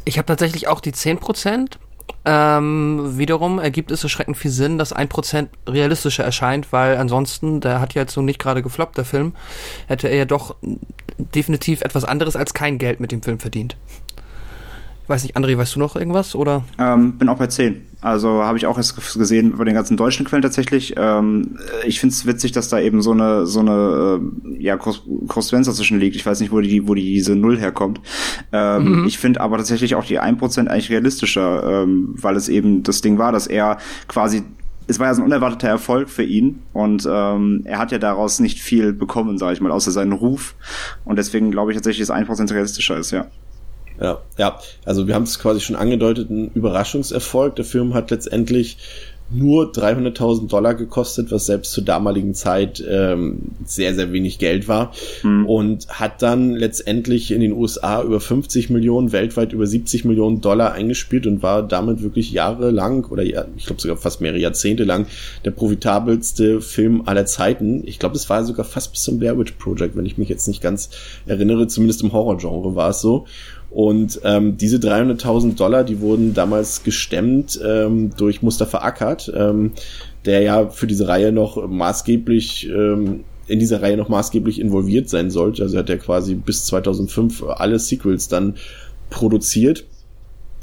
Ich 0.05 0.19
habe 0.19 0.27
tatsächlich 0.27 0.67
auch 0.67 0.81
die 0.81 0.91
zehn 0.91 1.19
Prozent 1.19 1.79
ähm, 2.25 3.19
wiederum 3.19 3.59
ergibt 3.59 3.93
es 3.93 4.03
erschreckend 4.03 4.37
viel 4.37 4.51
Sinn, 4.51 4.79
dass 4.79 4.93
ein 4.93 5.09
Prozent 5.09 5.51
realistischer 5.69 6.25
erscheint, 6.25 6.73
weil 6.73 6.97
ansonsten, 6.97 7.61
der 7.61 7.81
hat 7.81 7.95
ja 7.95 8.03
jetzt 8.03 8.15
so 8.15 8.21
nicht 8.21 8.41
gerade 8.41 8.63
gefloppt, 8.63 8.99
der 8.99 9.05
Film, 9.05 9.35
hätte 9.87 10.09
er 10.09 10.17
ja 10.17 10.25
doch 10.25 10.57
definitiv 11.19 11.83
etwas 11.83 12.05
anderes 12.05 12.35
als 12.35 12.53
kein 12.53 12.79
Geld 12.79 12.99
mit 13.01 13.13
dem 13.13 13.23
Film 13.23 13.39
verdient. 13.39 13.77
Weiß 15.09 15.23
nicht, 15.23 15.37
André, 15.37 15.57
weißt 15.57 15.77
du 15.77 15.79
noch 15.79 15.97
irgendwas 15.97 16.35
oder? 16.35 16.65
Ähm, 16.79 17.13
bin 17.19 17.29
auch 17.29 17.39
bei 17.39 17.47
10. 17.47 17.83
Also 18.01 18.43
habe 18.45 18.59
ich 18.59 18.67
auch 18.67 18.77
erst 18.77 18.97
gesehen 19.19 19.57
bei 19.57 19.65
den 19.65 19.75
ganzen 19.75 19.97
deutschen 19.97 20.27
Quellen 20.27 20.43
tatsächlich. 20.43 20.95
Ähm, 20.97 21.59
ich 21.85 21.99
finde 22.01 22.13
es 22.13 22.27
witzig, 22.27 22.53
dass 22.53 22.69
da 22.69 22.79
eben 22.79 23.03
so 23.03 23.13
eine 23.13 23.47
so 23.47 23.61
eine 23.61 24.21
äh, 24.21 24.63
ja 24.63 24.77
Korrespondenz 24.77 25.67
dazwischen 25.67 25.99
liegt. 25.99 26.15
Ich 26.15 26.27
weiß 26.27 26.41
nicht, 26.41 26.53
wo 26.53 26.61
die 26.61 26.87
wo 26.87 26.95
die 26.95 27.15
diese 27.15 27.35
Null 27.35 27.59
herkommt. 27.59 28.01
Ähm, 28.53 29.01
mhm. 29.01 29.07
Ich 29.07 29.19
finde 29.19 29.41
aber 29.41 29.57
tatsächlich 29.57 29.95
auch 29.95 30.05
die 30.05 30.21
1% 30.21 30.67
eigentlich 30.67 30.91
realistischer, 30.91 31.83
ähm, 31.83 32.15
weil 32.17 32.37
es 32.37 32.49
eben 32.49 32.83
das 32.83 33.01
Ding 33.01 33.19
war, 33.19 33.33
dass 33.33 33.47
er 33.47 33.79
quasi 34.09 34.43
es 34.89 35.01
war 35.01 35.09
ja 35.09 35.15
so 35.15 35.23
ein 35.23 35.27
unerwarteter 35.27 35.69
Erfolg 35.69 36.09
für 36.09 36.23
ihn 36.23 36.63
und 36.73 37.09
ähm, 37.11 37.63
er 37.65 37.79
hat 37.79 37.91
ja 37.91 37.99
daraus 37.99 38.39
nicht 38.39 38.61
viel 38.61 38.93
bekommen, 38.93 39.37
sage 39.37 39.55
ich 39.55 39.61
mal, 39.61 39.73
außer 39.73 39.91
seinen 39.91 40.13
Ruf. 40.13 40.55
Und 41.05 41.17
deswegen 41.17 41.51
glaube 41.51 41.73
ich 41.73 41.77
tatsächlich, 41.77 42.07
dass 42.07 42.17
1% 42.17 42.53
realistischer 42.53 42.97
ist, 42.97 43.11
ja. 43.11 43.27
Ja, 44.01 44.21
ja. 44.39 44.59
Also 44.85 45.07
wir 45.07 45.15
haben 45.15 45.25
es 45.25 45.39
quasi 45.39 45.61
schon 45.61 45.77
angedeutet, 45.77 46.31
ein 46.31 46.51
Überraschungserfolg. 46.55 47.57
Der 47.57 47.65
Film 47.65 47.95
hat 47.95 48.11
letztendlich 48.11 48.79
nur 49.31 49.73
300.000 49.73 50.49
Dollar 50.49 50.75
gekostet, 50.75 51.33
was 51.33 51.47
selbst 51.47 51.73
zur 51.73 51.85
damaligen 51.85 52.35
Zeit 52.35 52.83
ähm, 52.89 53.39
sehr, 53.65 53.95
sehr 53.95 54.13
wenig 54.13 54.39
Geld 54.39 54.69
war. 54.69 54.93
Mhm. 55.23 55.47
Und 55.47 55.89
hat 55.89 56.23
dann 56.23 56.53
letztendlich 56.53 57.33
in 57.33 57.41
den 57.41 57.53
USA 57.53 58.03
über 58.03 58.21
50 58.21 58.71
Millionen, 58.71 59.13
weltweit 59.13 59.53
über 59.53 59.67
70 59.67 60.05
Millionen 60.05 60.41
Dollar 60.41 60.73
eingespielt 60.73 61.27
und 61.27 61.43
war 61.43 61.63
damit 61.63 62.03
wirklich 62.03 62.31
jahrelang 62.31 63.05
oder 63.07 63.25
ja, 63.25 63.47
ich 63.57 63.67
glaube 63.67 63.83
sogar 63.83 63.97
fast 63.97 64.21
mehrere 64.21 64.39
Jahrzehnte 64.39 64.85
lang 64.85 65.07
der 65.45 65.51
profitabelste 65.51 66.61
Film 66.61 67.03
aller 67.07 67.27
Zeiten. 67.27 67.83
Ich 67.87 67.99
glaube, 67.99 68.15
es 68.17 68.31
war 68.31 68.45
sogar 68.45 68.65
fast 68.65 68.93
bis 68.93 69.03
zum 69.03 69.19
Blair 69.19 69.37
Witch 69.39 69.53
Project, 69.53 69.97
wenn 69.97 70.07
ich 70.07 70.19
mich 70.19 70.29
jetzt 70.29 70.47
nicht 70.47 70.63
ganz 70.63 70.91
erinnere, 71.27 71.67
zumindest 71.67 72.03
im 72.03 72.13
Horrorgenre 72.13 72.77
war 72.77 72.91
es 72.91 73.01
so. 73.01 73.27
Und 73.71 74.21
ähm, 74.25 74.57
diese 74.57 74.79
300.000 74.79 75.57
Dollar, 75.57 75.85
die 75.85 76.01
wurden 76.01 76.35
damals 76.35 76.83
gestemmt 76.83 77.61
ähm, 77.65 78.13
durch 78.17 78.43
Mustafa 78.43 78.79
Akkad, 78.79 79.31
ähm, 79.35 79.73
der 80.25 80.41
ja 80.43 80.69
für 80.69 80.87
diese 80.87 81.09
Reihe 81.09 81.33
noch 81.33 81.67
maßgeblich 81.69 82.69
ähm, 82.69 83.25
in 83.49 83.59
dieser 83.59 83.83
Reihe 83.83 83.97
noch 83.97 84.09
maßgeblich 84.09 84.61
involviert 84.61 85.09
sein 85.09 85.31
sollte. 85.31 85.63
Also 85.63 85.79
hat 85.79 85.91
er 85.91 85.99
quasi 85.99 86.35
bis 86.35 86.65
2005 86.67 87.45
alle 87.45 87.79
Sequels 87.79 88.29
dann 88.29 88.55
produziert. 89.11 89.85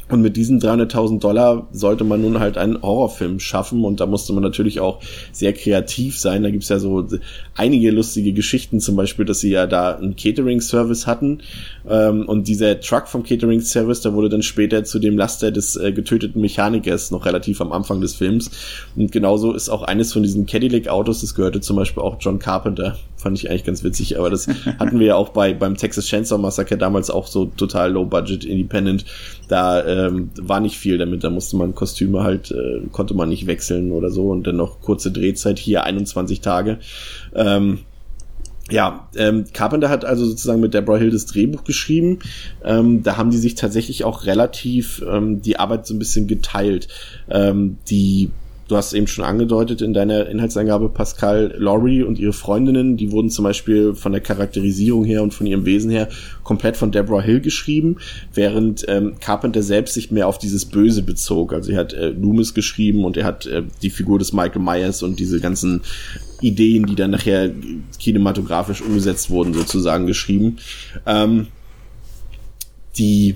Und 0.09 0.21
mit 0.21 0.35
diesen 0.35 0.59
300.000 0.59 1.19
Dollar 1.19 1.67
sollte 1.71 2.03
man 2.03 2.21
nun 2.21 2.39
halt 2.39 2.57
einen 2.57 2.81
Horrorfilm 2.81 3.39
schaffen 3.39 3.85
und 3.85 3.99
da 3.99 4.05
musste 4.05 4.33
man 4.33 4.43
natürlich 4.43 4.79
auch 4.79 4.99
sehr 5.31 5.53
kreativ 5.53 6.19
sein. 6.19 6.43
Da 6.43 6.49
gibt's 6.49 6.69
ja 6.69 6.77
so 6.77 7.07
einige 7.55 7.89
lustige 7.91 8.33
Geschichten, 8.33 8.79
zum 8.81 8.95
Beispiel, 8.97 9.25
dass 9.25 9.39
sie 9.39 9.51
ja 9.51 9.65
da 9.65 9.95
einen 9.95 10.15
Catering-Service 10.15 11.07
hatten 11.07 11.39
ähm, 11.89 12.27
und 12.27 12.47
dieser 12.47 12.79
Truck 12.81 13.07
vom 13.07 13.23
Catering-Service, 13.23 14.01
da 14.01 14.13
wurde 14.13 14.29
dann 14.29 14.43
später 14.43 14.83
zu 14.83 14.99
dem 14.99 15.17
Laster 15.17 15.51
des 15.51 15.77
äh, 15.77 15.93
getöteten 15.93 16.41
Mechanikers 16.41 17.11
noch 17.11 17.25
relativ 17.25 17.61
am 17.61 17.71
Anfang 17.71 18.01
des 18.01 18.15
Films. 18.15 18.51
Und 18.95 19.11
genauso 19.11 19.53
ist 19.53 19.69
auch 19.69 19.83
eines 19.83 20.11
von 20.11 20.21
diesen 20.21 20.45
Cadillac-Autos, 20.45 21.21
das 21.21 21.33
gehörte 21.33 21.61
zum 21.61 21.77
Beispiel 21.77 22.03
auch 22.03 22.17
John 22.19 22.39
Carpenter. 22.39 22.97
Fand 23.15 23.37
ich 23.39 23.49
eigentlich 23.49 23.63
ganz 23.63 23.83
witzig, 23.85 24.19
aber 24.19 24.29
das 24.29 24.47
hatten 24.79 24.99
wir 24.99 25.07
ja 25.07 25.15
auch 25.15 25.29
bei 25.29 25.53
beim 25.53 25.77
Texas 25.77 26.07
Chainsaw 26.07 26.37
Massacre 26.37 26.77
damals 26.77 27.09
auch 27.09 27.27
so 27.27 27.45
total 27.45 27.93
low-budget, 27.93 28.43
independent. 28.43 29.05
Da 29.47 29.85
ähm, 29.85 30.31
war 30.39 30.59
nicht 30.59 30.77
viel 30.77 30.97
damit, 30.97 31.23
da 31.23 31.29
musste 31.29 31.57
man 31.57 31.75
Kostüme 31.75 32.23
halt, 32.23 32.51
äh, 32.51 32.81
konnte 32.91 33.13
man 33.13 33.29
nicht 33.29 33.45
wechseln 33.47 33.91
oder 33.91 34.09
so 34.09 34.29
und 34.29 34.47
dann 34.47 34.55
noch 34.55 34.81
kurze 34.81 35.11
Drehzeit 35.11 35.59
hier 35.59 35.83
21 35.83 36.41
Tage. 36.41 36.79
Ähm, 37.35 37.79
ja, 38.71 39.09
ähm, 39.17 39.45
Carpenter 39.51 39.89
hat 39.89 40.05
also 40.05 40.25
sozusagen 40.25 40.61
mit 40.61 40.73
Deborah 40.73 40.97
Hill 40.97 41.11
das 41.11 41.25
Drehbuch 41.25 41.65
geschrieben. 41.65 42.19
Ähm, 42.63 43.03
da 43.03 43.17
haben 43.17 43.29
die 43.29 43.37
sich 43.37 43.55
tatsächlich 43.55 44.05
auch 44.05 44.25
relativ 44.25 45.03
ähm, 45.07 45.41
die 45.41 45.59
Arbeit 45.59 45.85
so 45.85 45.93
ein 45.93 45.99
bisschen 45.99 46.27
geteilt. 46.27 46.87
Ähm, 47.29 47.77
die 47.89 48.31
du 48.67 48.77
hast 48.77 48.93
eben 48.93 49.07
schon 49.07 49.25
angedeutet 49.25 49.81
in 49.81 49.93
deiner 49.93 50.27
Inhaltsangabe, 50.27 50.89
Pascal 50.89 51.53
Laurie 51.57 52.03
und 52.03 52.19
ihre 52.19 52.33
Freundinnen, 52.33 52.97
die 52.97 53.11
wurden 53.11 53.29
zum 53.29 53.43
Beispiel 53.43 53.93
von 53.95 54.11
der 54.11 54.21
Charakterisierung 54.21 55.03
her 55.03 55.23
und 55.23 55.33
von 55.33 55.47
ihrem 55.47 55.65
Wesen 55.65 55.91
her 55.91 56.09
komplett 56.43 56.77
von 56.77 56.91
Deborah 56.91 57.21
Hill 57.21 57.41
geschrieben, 57.41 57.97
während 58.33 58.85
ähm, 58.87 59.15
Carpenter 59.19 59.63
selbst 59.63 59.93
sich 59.93 60.11
mehr 60.11 60.27
auf 60.27 60.37
dieses 60.37 60.65
Böse 60.65 61.01
bezog. 61.01 61.53
Also 61.53 61.71
er 61.71 61.79
hat 61.79 61.93
äh, 61.93 62.09
Loomis 62.09 62.53
geschrieben 62.53 63.05
und 63.05 63.17
er 63.17 63.25
hat 63.25 63.45
äh, 63.45 63.63
die 63.81 63.89
Figur 63.89 64.19
des 64.19 64.33
Michael 64.33 64.61
Myers 64.61 65.03
und 65.03 65.19
diese 65.19 65.39
ganzen 65.39 65.81
Ideen, 66.41 66.85
die 66.85 66.95
dann 66.95 67.11
nachher 67.11 67.51
kinematografisch 67.99 68.81
umgesetzt 68.81 69.29
wurden, 69.29 69.53
sozusagen 69.53 70.07
geschrieben. 70.07 70.57
Ähm, 71.05 71.47
die 72.97 73.35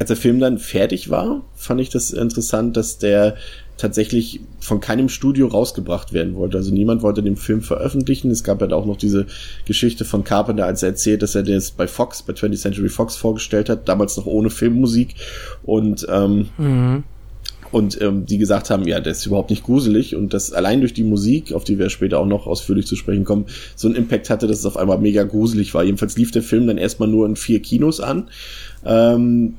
als 0.00 0.08
der 0.08 0.16
Film 0.16 0.40
dann 0.40 0.58
fertig 0.58 1.10
war, 1.10 1.42
fand 1.54 1.80
ich 1.80 1.90
das 1.90 2.10
interessant, 2.10 2.74
dass 2.76 2.96
der 2.96 3.36
tatsächlich 3.76 4.40
von 4.58 4.80
keinem 4.80 5.10
Studio 5.10 5.46
rausgebracht 5.46 6.14
werden 6.14 6.34
wollte. 6.36 6.56
Also 6.56 6.72
niemand 6.72 7.02
wollte 7.02 7.22
den 7.22 7.36
Film 7.36 7.60
veröffentlichen. 7.60 8.30
Es 8.30 8.42
gab 8.42 8.62
halt 8.62 8.72
auch 8.72 8.86
noch 8.86 8.96
diese 8.96 9.26
Geschichte 9.66 10.06
von 10.06 10.24
Carpenter, 10.24 10.64
als 10.64 10.82
er 10.82 10.90
erzählt, 10.90 11.22
dass 11.22 11.34
er 11.34 11.42
das 11.42 11.70
bei 11.70 11.86
Fox, 11.86 12.22
bei 12.22 12.32
20th 12.32 12.56
Century 12.56 12.88
Fox 12.88 13.16
vorgestellt 13.16 13.68
hat, 13.68 13.88
damals 13.88 14.16
noch 14.16 14.24
ohne 14.24 14.48
Filmmusik. 14.48 15.16
Und 15.62 16.06
ähm, 16.10 16.48
mhm. 16.56 17.04
Und 17.70 18.00
ähm, 18.00 18.26
die 18.26 18.38
gesagt 18.38 18.68
haben, 18.70 18.88
ja, 18.88 18.98
der 18.98 19.12
ist 19.12 19.26
überhaupt 19.26 19.50
nicht 19.50 19.62
gruselig 19.62 20.16
und 20.16 20.34
das 20.34 20.52
allein 20.52 20.80
durch 20.80 20.92
die 20.92 21.04
Musik, 21.04 21.52
auf 21.52 21.62
die 21.62 21.78
wir 21.78 21.88
später 21.88 22.18
auch 22.18 22.26
noch 22.26 22.48
ausführlich 22.48 22.84
zu 22.86 22.96
sprechen 22.96 23.24
kommen, 23.24 23.46
so 23.76 23.86
einen 23.86 23.94
Impact 23.94 24.28
hatte, 24.28 24.48
dass 24.48 24.58
es 24.58 24.66
auf 24.66 24.76
einmal 24.76 24.98
mega 24.98 25.22
gruselig 25.22 25.72
war. 25.72 25.84
Jedenfalls 25.84 26.16
lief 26.16 26.32
der 26.32 26.42
Film 26.42 26.66
dann 26.66 26.78
erstmal 26.78 27.08
nur 27.08 27.26
in 27.26 27.36
vier 27.36 27.62
Kinos 27.62 28.00
an. 28.00 28.28
Ähm, 28.84 29.54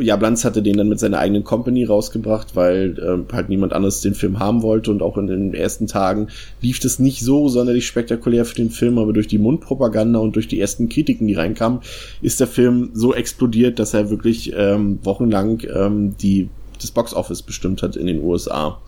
ja, 0.00 0.16
Blanz 0.16 0.44
hatte 0.44 0.62
den 0.62 0.76
dann 0.76 0.88
mit 0.88 0.98
seiner 0.98 1.18
eigenen 1.18 1.44
Company 1.44 1.84
rausgebracht, 1.84 2.54
weil 2.54 2.98
äh, 2.98 3.32
halt 3.32 3.48
niemand 3.48 3.72
anderes 3.72 4.00
den 4.00 4.14
Film 4.14 4.38
haben 4.38 4.62
wollte 4.62 4.90
und 4.90 5.02
auch 5.02 5.16
in 5.16 5.26
den 5.26 5.54
ersten 5.54 5.86
Tagen 5.86 6.28
lief 6.60 6.80
das 6.80 6.98
nicht 6.98 7.20
so 7.20 7.48
sonderlich 7.48 7.86
spektakulär 7.86 8.44
für 8.44 8.56
den 8.56 8.70
Film, 8.70 8.98
aber 8.98 9.12
durch 9.12 9.28
die 9.28 9.38
Mundpropaganda 9.38 10.18
und 10.18 10.36
durch 10.36 10.48
die 10.48 10.60
ersten 10.60 10.88
Kritiken, 10.88 11.26
die 11.26 11.34
reinkamen, 11.34 11.80
ist 12.22 12.40
der 12.40 12.46
Film 12.46 12.90
so 12.94 13.14
explodiert, 13.14 13.78
dass 13.78 13.94
er 13.94 14.10
wirklich 14.10 14.52
ähm, 14.56 14.98
wochenlang 15.02 15.62
ähm, 15.74 16.16
die, 16.20 16.48
das 16.80 16.90
Boxoffice 16.90 17.42
bestimmt 17.42 17.82
hat 17.82 17.96
in 17.96 18.06
den 18.06 18.22
USA. 18.22 18.78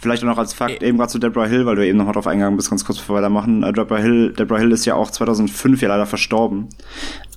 Vielleicht 0.00 0.22
auch 0.22 0.28
noch 0.28 0.38
als 0.38 0.52
Fakt, 0.52 0.80
eben 0.82 0.96
gerade 0.96 1.10
zu 1.10 1.18
Deborah 1.18 1.46
Hill, 1.46 1.66
weil 1.66 1.74
du 1.74 1.84
eben 1.84 1.98
noch 1.98 2.06
mal 2.06 2.12
drauf 2.12 2.28
eingegangen 2.28 2.56
bist, 2.56 2.70
ganz 2.70 2.84
kurz 2.84 2.98
bevor 2.98 3.16
wir 3.16 3.20
da 3.20 3.28
machen. 3.28 3.64
Äh, 3.64 3.72
Deborah 3.72 3.98
Hill, 3.98 4.32
Deborah 4.32 4.60
Hill 4.60 4.70
ist 4.70 4.84
ja 4.84 4.94
auch 4.94 5.10
2005 5.10 5.82
ja 5.82 5.88
leider 5.88 6.06
verstorben. 6.06 6.68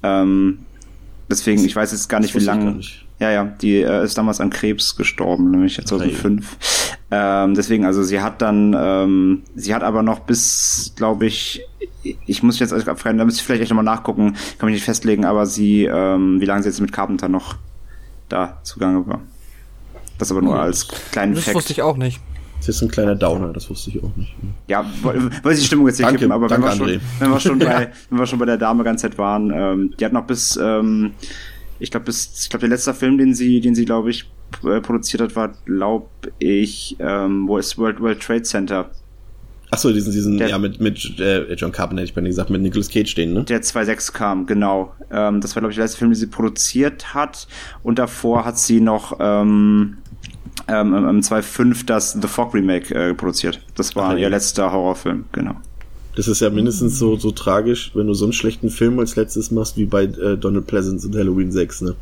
Ähm, 0.04 0.60
deswegen, 1.28 1.66
ich 1.66 1.76
weiß 1.76 1.92
jetzt 1.92 2.08
gar 2.08 2.20
nicht, 2.20 2.36
das 2.36 2.42
wie 2.42 2.46
lange. 2.46 2.80
Ja, 3.20 3.32
ja, 3.32 3.46
die 3.46 3.78
äh, 3.78 4.04
ist 4.04 4.18
damals 4.18 4.40
an 4.42 4.52
Krebs 4.52 4.96
gestorben, 4.96 5.50
nämlich 5.52 5.84
2005. 5.84 6.58
Ähm, 7.10 7.56
deswegen, 7.56 7.86
also 7.86 8.04
sie 8.04 8.22
hat 8.22 8.42
dann, 8.42 8.76
ähm, 8.78 9.44
sie 9.56 9.74
hat 9.74 9.84
aber 9.84 10.04
noch 10.04 10.20
bis, 10.20 10.94
glaube 10.96 11.26
ich, 11.26 11.62
ich 12.04 12.42
muss 12.42 12.60
jetzt 12.60 12.74
abfragen, 12.74 13.18
da 13.18 13.26
müsste 13.26 13.42
ich 13.42 13.46
vielleicht 13.46 13.64
echt 13.64 13.72
nochmal 13.72 13.86
nachgucken, 13.86 14.36
kann 14.58 14.68
mich 14.68 14.76
nicht 14.76 14.86
festlegen, 14.86 15.26
aber 15.26 15.46
sie, 15.46 15.86
ähm, 15.86 16.40
wie 16.40 16.46
lange 16.46 16.64
sie 16.64 16.70
jetzt 16.70 16.80
mit 16.80 16.92
Carpenter 16.92 17.28
noch 17.28 17.56
da 18.30 18.60
zugange 18.64 19.06
war. 19.08 19.22
Das 20.18 20.32
aber 20.32 20.42
nur 20.42 20.54
hm. 20.54 20.62
als 20.62 20.88
kleinen 20.88 21.36
Das 21.36 21.44
Fact. 21.44 21.56
wusste 21.56 21.74
ich 21.74 21.82
auch 21.82 21.98
nicht. 21.98 22.22
Das 22.62 22.70
ist 22.70 22.82
ein 22.84 22.90
kleiner 22.90 23.16
Downer, 23.16 23.52
das 23.54 23.68
wusste 23.72 23.90
ich 23.90 24.04
auch 24.04 24.16
nicht. 24.16 24.36
Ja, 24.68 24.86
weil 25.02 25.56
sie 25.56 25.62
die 25.62 25.68
Stimmung 25.68 25.88
jetzt 25.88 25.98
hier 25.98 26.06
kippen, 26.08 26.32
aber 26.32 26.48
danke, 26.48 26.68
wenn, 26.68 26.80
wir 26.80 26.88
schon, 26.88 27.02
wenn, 27.20 27.30
wir 27.32 27.40
schon 27.40 27.60
bei, 27.60 27.92
wenn 28.10 28.20
wir 28.20 28.26
schon 28.28 28.40
bei 28.40 28.46
der 28.46 28.58
Dame 28.58 28.84
ganz 28.84 29.02
Zeit 29.02 29.18
waren, 29.18 29.52
ähm, 29.52 29.94
die 30.00 30.06
hat 30.06 30.14
noch 30.14 30.28
bis, 30.28 30.60
ähm, 30.62 31.14
ich 31.80 31.90
glaube, 31.90 32.06
bis, 32.06 32.44
ich 32.44 32.50
glaube, 32.52 32.62
der 32.62 32.70
letzte 32.70 32.94
Film, 32.94 33.18
den 33.18 33.34
sie, 33.34 33.62
den 33.62 33.74
sie, 33.74 33.84
glaube 33.84 34.12
ich, 34.12 34.30
äh, 34.64 34.80
produziert 34.80 35.24
hat, 35.24 35.36
war, 35.36 35.54
glaube 35.66 36.08
ich, 36.38 36.98
ähm, 37.00 37.48
wo 37.48 37.58
ist 37.58 37.80
World, 37.80 38.00
World 38.00 38.22
Trade 38.22 38.44
Center. 38.44 38.92
Achso, 39.72 39.92
diesen, 39.92 40.12
diesen, 40.12 40.38
der, 40.38 40.50
ja, 40.50 40.58
mit, 40.60 40.82
mit 40.82 41.20
äh, 41.20 41.54
John 41.54 41.72
Carpenter, 41.72 42.04
ich 42.04 42.14
bin 42.14 42.26
gesagt, 42.26 42.50
mit 42.50 42.62
Nicolas 42.62 42.90
Cage 42.90 43.10
stehen, 43.10 43.34
ne? 43.34 43.46
Der 43.46 43.62
2.6 43.62 44.12
kam, 44.12 44.46
genau. 44.46 44.94
Ähm, 45.10 45.40
das 45.40 45.56
war, 45.56 45.62
glaube 45.62 45.72
ich, 45.72 45.78
der 45.78 45.86
letzte 45.86 45.98
Film, 45.98 46.12
den 46.12 46.16
sie 46.16 46.28
produziert 46.28 47.14
hat. 47.14 47.48
Und 47.82 47.98
davor 47.98 48.44
hat 48.44 48.60
sie 48.60 48.82
noch, 48.82 49.18
ähm, 49.20 49.98
ähm, 50.68 50.94
im 50.94 51.22
2.5 51.22 51.86
das 51.86 52.14
The 52.14 52.28
Fog 52.28 52.54
Remake 52.54 52.94
äh, 52.94 53.14
produziert. 53.14 53.62
Das 53.76 53.96
war 53.96 54.12
Ach, 54.12 54.18
ihr 54.18 54.30
letzter 54.30 54.72
Horrorfilm, 54.72 55.26
genau. 55.32 55.56
Das 56.16 56.28
ist 56.28 56.42
ja 56.42 56.50
mindestens 56.50 57.00
so, 57.00 57.16
so 57.16 57.32
tragisch, 57.32 57.92
wenn 57.94 58.08
du 58.08 58.14
so 58.14 58.26
einen 58.26 58.34
schlechten 58.34 58.70
Film 58.70 59.00
als 59.00 59.16
letztes 59.16 59.50
machst, 59.50 59.78
wie 59.78 59.86
bei 59.86 60.04
äh, 60.04 60.38
Donald 60.38 60.68
Pleasance 60.68 61.08
und 61.08 61.16
Halloween 61.16 61.52
6, 61.52 61.82
ne? 61.82 61.96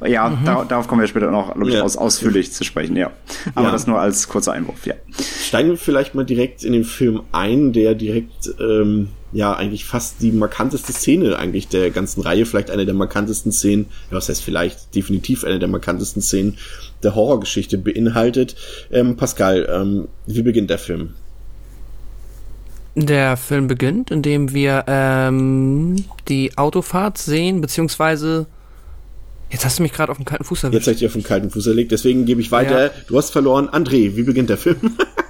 ja, 0.06 0.28
mhm. 0.28 0.44
da, 0.44 0.64
darauf 0.64 0.86
kommen 0.86 1.00
wir 1.00 1.08
später 1.08 1.30
noch 1.30 1.56
ja. 1.66 1.82
aus, 1.82 1.96
ausführlich 1.96 2.52
zu 2.52 2.62
sprechen, 2.62 2.96
ja. 2.96 3.10
Aber 3.56 3.66
ja. 3.66 3.72
das 3.72 3.88
nur 3.88 3.98
als 3.98 4.28
kurzer 4.28 4.52
Einwurf, 4.52 4.86
ja. 4.86 4.94
Steigen 5.42 5.70
wir 5.70 5.76
vielleicht 5.76 6.14
mal 6.14 6.24
direkt 6.24 6.62
in 6.62 6.72
den 6.72 6.84
Film 6.84 7.22
ein, 7.32 7.72
der 7.72 7.96
direkt, 7.96 8.54
ähm, 8.60 9.08
ja, 9.34 9.52
eigentlich 9.52 9.84
fast 9.84 10.22
die 10.22 10.30
markanteste 10.30 10.92
Szene 10.92 11.36
eigentlich 11.38 11.68
der 11.68 11.90
ganzen 11.90 12.22
Reihe, 12.22 12.46
vielleicht 12.46 12.70
eine 12.70 12.86
der 12.86 12.94
markantesten 12.94 13.50
Szenen, 13.52 13.86
ja, 14.10 14.16
was 14.16 14.28
heißt 14.28 14.42
vielleicht, 14.42 14.94
definitiv 14.94 15.44
eine 15.44 15.58
der 15.58 15.68
markantesten 15.68 16.22
Szenen 16.22 16.56
der 17.02 17.16
Horrorgeschichte 17.16 17.76
beinhaltet. 17.76 18.54
Ähm, 18.90 19.16
Pascal, 19.16 19.68
ähm, 19.70 20.08
wie 20.26 20.42
beginnt 20.42 20.70
der 20.70 20.78
Film? 20.78 21.14
Der 22.94 23.36
Film 23.36 23.66
beginnt, 23.66 24.12
indem 24.12 24.54
wir 24.54 24.84
ähm, 24.86 26.04
die 26.28 26.56
Autofahrt 26.56 27.18
sehen, 27.18 27.60
beziehungsweise 27.60 28.46
Jetzt 29.50 29.64
hast 29.64 29.78
du 29.78 29.84
mich 29.84 29.92
gerade 29.92 30.10
auf 30.10 30.16
dem 30.16 30.24
kalten 30.24 30.42
Fuß 30.42 30.64
erwischt. 30.64 30.74
Jetzt 30.74 30.86
habe 30.86 30.94
ich 30.94 30.98
dich 30.98 31.06
auf 31.06 31.12
dem 31.12 31.22
kalten 31.22 31.48
Fuß 31.48 31.68
erlegt, 31.68 31.92
deswegen 31.92 32.24
gebe 32.24 32.40
ich 32.40 32.50
weiter. 32.50 32.86
Ja. 32.86 32.90
Du 33.06 33.16
hast 33.16 33.30
verloren. 33.30 33.68
André, 33.68 34.16
wie 34.16 34.24
beginnt 34.24 34.50
der 34.50 34.58
Film? 34.58 34.78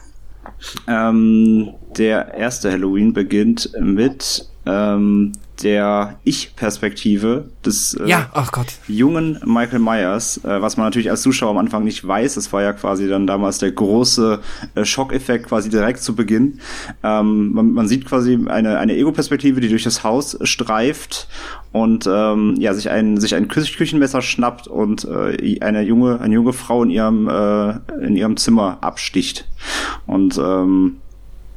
ähm, 0.89 1.75
der 1.97 2.35
erste 2.35 2.73
Halloween 2.73 3.13
beginnt 3.13 3.71
mit 3.79 4.49
ähm, 4.67 5.33
der 5.63 6.19
Ich-Perspektive 6.25 7.49
des 7.65 7.95
äh, 7.95 8.09
ja, 8.09 8.31
Gott. 8.51 8.67
jungen 8.89 9.41
Michael 9.45 9.79
Myers, 9.79 10.39
äh, 10.45 10.61
was 10.61 10.77
man 10.77 10.87
natürlich 10.87 11.11
als 11.11 11.23
Zuschauer 11.23 11.51
am 11.51 11.59
Anfang 11.59 11.85
nicht 11.85 12.07
weiß. 12.07 12.35
Das 12.35 12.53
war 12.53 12.63
ja 12.63 12.73
quasi 12.73 13.09
dann 13.09 13.27
damals 13.27 13.59
der 13.59 13.71
große 13.71 14.41
äh, 14.75 14.85
Schockeffekt 14.85 15.47
quasi 15.47 15.71
direkt 15.71 16.03
zu 16.03 16.15
Beginn. 16.15 16.61
Ähm, 17.03 17.53
man, 17.53 17.73
man 17.73 17.89
sieht 17.89 18.05
quasi 18.05 18.39
eine, 18.47 18.79
eine 18.79 18.97
Ego-Perspektive, 18.97 19.61
die 19.61 19.69
durch 19.69 19.85
das 19.85 20.03
Haus 20.03 20.39
streift 20.43 21.29
und 21.73 22.09
ähm, 22.11 22.57
ja 22.59 22.75
sich 22.75 22.91
ein 22.91 23.19
sich 23.19 23.35
ein 23.35 23.49
Küchenmesser 23.49 24.23
schnappt 24.23 24.67
und 24.67 25.05
äh, 25.05 25.59
eine 25.61 25.83
junge 25.83 26.21
eine 26.21 26.35
junge 26.35 26.53
Frau 26.53 26.83
in 26.83 26.91
ihrem 26.91 27.29
äh, 27.29 28.05
in 28.05 28.17
ihrem 28.17 28.37
Zimmer 28.37 28.79
absticht 28.81 29.47
und 30.07 30.39
ähm, 30.39 30.97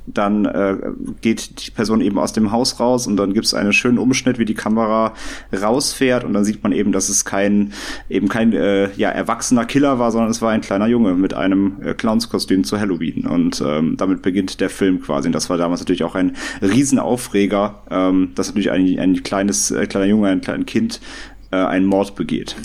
dann 0.07 0.45
äh, 0.45 0.77
geht 1.21 1.67
die 1.67 1.71
Person 1.71 2.01
eben 2.01 2.17
aus 2.17 2.33
dem 2.33 2.51
Haus 2.51 2.79
raus 2.79 3.07
und 3.07 3.17
dann 3.17 3.33
gibt 3.33 3.45
es 3.45 3.53
einen 3.53 3.73
schönen 3.73 3.97
Umschnitt, 3.97 4.39
wie 4.39 4.45
die 4.45 4.53
Kamera 4.53 5.13
rausfährt 5.53 6.23
und 6.23 6.33
dann 6.33 6.45
sieht 6.45 6.63
man 6.63 6.71
eben, 6.71 6.91
dass 6.91 7.09
es 7.09 7.25
kein 7.25 7.73
eben 8.09 8.29
kein 8.29 8.53
äh, 8.53 8.89
ja 8.95 9.09
erwachsener 9.09 9.65
Killer 9.65 9.99
war, 9.99 10.11
sondern 10.11 10.31
es 10.31 10.41
war 10.41 10.51
ein 10.51 10.61
kleiner 10.61 10.87
Junge 10.87 11.13
mit 11.13 11.33
einem 11.33 11.81
äh, 11.83 11.93
Clownskostüm 11.93 12.63
zu 12.63 12.79
Halloween 12.79 13.27
und 13.27 13.61
ähm, 13.65 13.97
damit 13.97 14.21
beginnt 14.21 14.61
der 14.61 14.69
Film 14.69 15.01
quasi. 15.01 15.27
Und 15.27 15.33
das 15.33 15.49
war 15.49 15.57
damals 15.57 15.81
natürlich 15.81 16.03
auch 16.03 16.15
ein 16.15 16.37
Riesenaufreger, 16.61 17.83
ähm, 17.91 18.31
dass 18.35 18.47
natürlich 18.47 18.71
ein, 18.71 18.97
ein 18.99 19.23
kleines 19.23 19.71
äh, 19.71 19.87
kleiner 19.87 20.05
Junge, 20.05 20.29
ein 20.29 20.41
kleines 20.41 20.65
Kind 20.65 21.01
äh, 21.51 21.57
einen 21.57 21.85
Mord 21.85 22.15
begeht. 22.15 22.55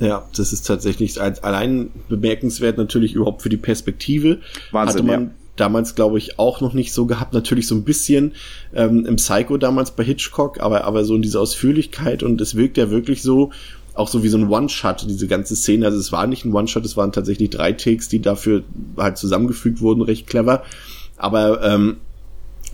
Ja, 0.00 0.28
das 0.36 0.52
ist 0.52 0.62
tatsächlich 0.62 1.20
allein 1.20 1.90
bemerkenswert 2.08 2.78
natürlich 2.78 3.14
überhaupt 3.14 3.42
für 3.42 3.48
die 3.48 3.56
Perspektive. 3.56 4.40
Wahnsinn, 4.70 4.98
hatte 4.98 5.02
man, 5.02 5.22
ja 5.22 5.30
damals, 5.60 5.94
glaube 5.94 6.18
ich, 6.18 6.38
auch 6.38 6.60
noch 6.60 6.72
nicht 6.72 6.92
so 6.92 7.06
gehabt. 7.06 7.34
Natürlich 7.34 7.66
so 7.66 7.74
ein 7.74 7.84
bisschen 7.84 8.32
ähm, 8.74 9.06
im 9.06 9.16
Psycho 9.16 9.56
damals 9.56 9.90
bei 9.90 10.04
Hitchcock, 10.04 10.60
aber, 10.60 10.84
aber 10.84 11.04
so 11.04 11.14
in 11.14 11.22
dieser 11.22 11.40
Ausführlichkeit 11.40 12.22
und 12.22 12.40
es 12.40 12.54
wirkt 12.54 12.76
ja 12.76 12.90
wirklich 12.90 13.22
so, 13.22 13.50
auch 13.94 14.08
so 14.08 14.22
wie 14.22 14.28
so 14.28 14.38
ein 14.38 14.48
One-Shot, 14.48 15.06
diese 15.08 15.26
ganze 15.26 15.56
Szene. 15.56 15.86
Also 15.86 15.98
es 15.98 16.12
war 16.12 16.26
nicht 16.26 16.44
ein 16.44 16.54
One-Shot, 16.54 16.84
es 16.84 16.96
waren 16.96 17.12
tatsächlich 17.12 17.50
drei 17.50 17.72
Takes, 17.72 18.08
die 18.08 18.20
dafür 18.20 18.62
halt 18.96 19.18
zusammengefügt 19.18 19.80
wurden, 19.80 20.02
recht 20.02 20.26
clever. 20.26 20.62
Aber 21.16 21.64
ähm, 21.64 21.96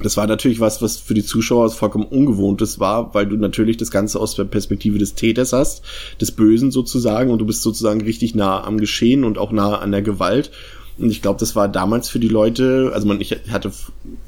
das 0.03 0.17
war 0.17 0.27
natürlich 0.27 0.61
was, 0.61 0.83
was 0.83 0.97
für 0.97 1.15
die 1.15 1.25
Zuschauer 1.25 1.71
vollkommen 1.71 2.05
Ungewohntes 2.05 2.81
war, 2.81 3.15
weil 3.15 3.27
du 3.27 3.37
natürlich 3.37 3.77
das 3.77 3.91
Ganze 3.91 4.19
aus 4.19 4.35
der 4.35 4.45
Perspektive 4.45 4.99
des 4.99 5.15
Täters 5.15 5.53
hast, 5.53 5.83
des 6.21 6.33
Bösen 6.33 6.71
sozusagen, 6.71 7.31
und 7.31 7.39
du 7.39 7.47
bist 7.47 7.63
sozusagen 7.63 8.03
richtig 8.03 8.35
nah 8.35 8.65
am 8.65 8.79
Geschehen 8.79 9.25
und 9.25 9.39
auch 9.39 9.53
nah 9.53 9.79
an 9.79 9.93
der 9.93 10.03
Gewalt. 10.03 10.51
Und 10.97 11.11
ich 11.11 11.23
glaube, 11.23 11.41
das 11.41 11.57
war 11.57 11.69
damals 11.69 12.09
für 12.09 12.21
die 12.21 12.29
Leute, 12.29 12.93
also 12.95 13.07
man, 13.07 13.21
ich 13.21 13.37
hatte 13.51 13.73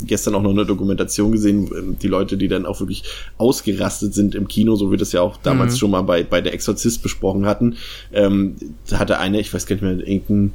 gestern 0.05 0.35
auch 0.35 0.43
noch 0.43 0.51
eine 0.51 0.67
Dokumentation 0.67 1.33
gesehen, 1.33 1.71
ähm, 1.77 1.97
die 2.01 2.09
Leute, 2.09 2.37
die 2.37 2.49
dann 2.49 2.67
auch 2.67 2.81
wirklich 2.81 3.05
ausgerastet 3.39 4.15
sind 4.15 4.35
im 4.35 4.49
Kino, 4.49 4.75
so 4.75 4.91
wie 4.91 4.97
das 4.97 5.13
ja 5.13 5.21
auch 5.21 5.37
damals 5.37 5.75
mhm. 5.75 5.79
schon 5.79 5.91
mal 5.93 6.03
bei, 6.03 6.25
bei 6.25 6.41
der 6.41 6.55
Exorzist 6.55 7.03
besprochen 7.03 7.47
hatten. 7.47 7.77
Ähm, 8.13 8.57
da 8.89 8.99
hatte 8.99 9.19
eine, 9.19 9.41
ich 9.41 9.53
weiß 9.53 9.67
gar 9.67 9.77
nicht 9.77 9.83
mehr, 9.83 10.07
irgendein, 10.07 10.53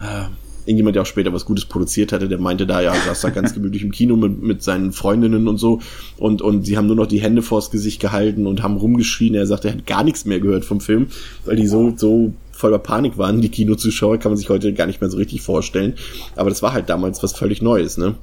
äh, 0.00 0.28
irgendjemand, 0.64 0.96
der 0.96 1.02
auch 1.02 1.06
später 1.06 1.32
was 1.32 1.44
Gutes 1.44 1.64
produziert 1.64 2.12
hatte, 2.12 2.28
der 2.28 2.38
meinte 2.38 2.66
da, 2.66 2.80
ja, 2.80 2.94
saß 2.94 3.20
da 3.22 3.30
ganz 3.30 3.52
gemütlich 3.54 3.82
im 3.82 3.90
Kino 3.90 4.16
mit, 4.16 4.42
mit 4.42 4.62
seinen 4.62 4.92
Freundinnen 4.92 5.46
und 5.46 5.58
so 5.58 5.80
und, 6.16 6.40
und 6.40 6.64
sie 6.64 6.76
haben 6.76 6.86
nur 6.86 6.96
noch 6.96 7.06
die 7.06 7.20
Hände 7.20 7.42
vors 7.42 7.70
Gesicht 7.70 8.00
gehalten 8.00 8.46
und 8.46 8.62
haben 8.62 8.76
rumgeschrien. 8.76 9.34
Er 9.34 9.46
sagte, 9.46 9.68
er 9.68 9.74
hat 9.74 9.86
gar 9.86 10.04
nichts 10.04 10.24
mehr 10.24 10.40
gehört 10.40 10.64
vom 10.64 10.80
Film, 10.80 11.08
weil 11.44 11.56
die 11.56 11.66
so, 11.66 11.94
so 11.96 12.32
voller 12.58 12.78
Panik 12.78 13.16
waren, 13.18 13.40
die 13.40 13.50
Kinozuschauer, 13.50 14.18
kann 14.18 14.32
man 14.32 14.36
sich 14.36 14.48
heute 14.48 14.72
gar 14.74 14.86
nicht 14.86 15.00
mehr 15.00 15.08
so 15.08 15.16
richtig 15.16 15.42
vorstellen. 15.42 15.94
Aber 16.36 16.50
das 16.50 16.60
war 16.62 16.72
halt 16.72 16.88
damals 16.88 17.22
was 17.22 17.32
völlig 17.32 17.62
Neues, 17.62 17.96
ne? 17.96 18.16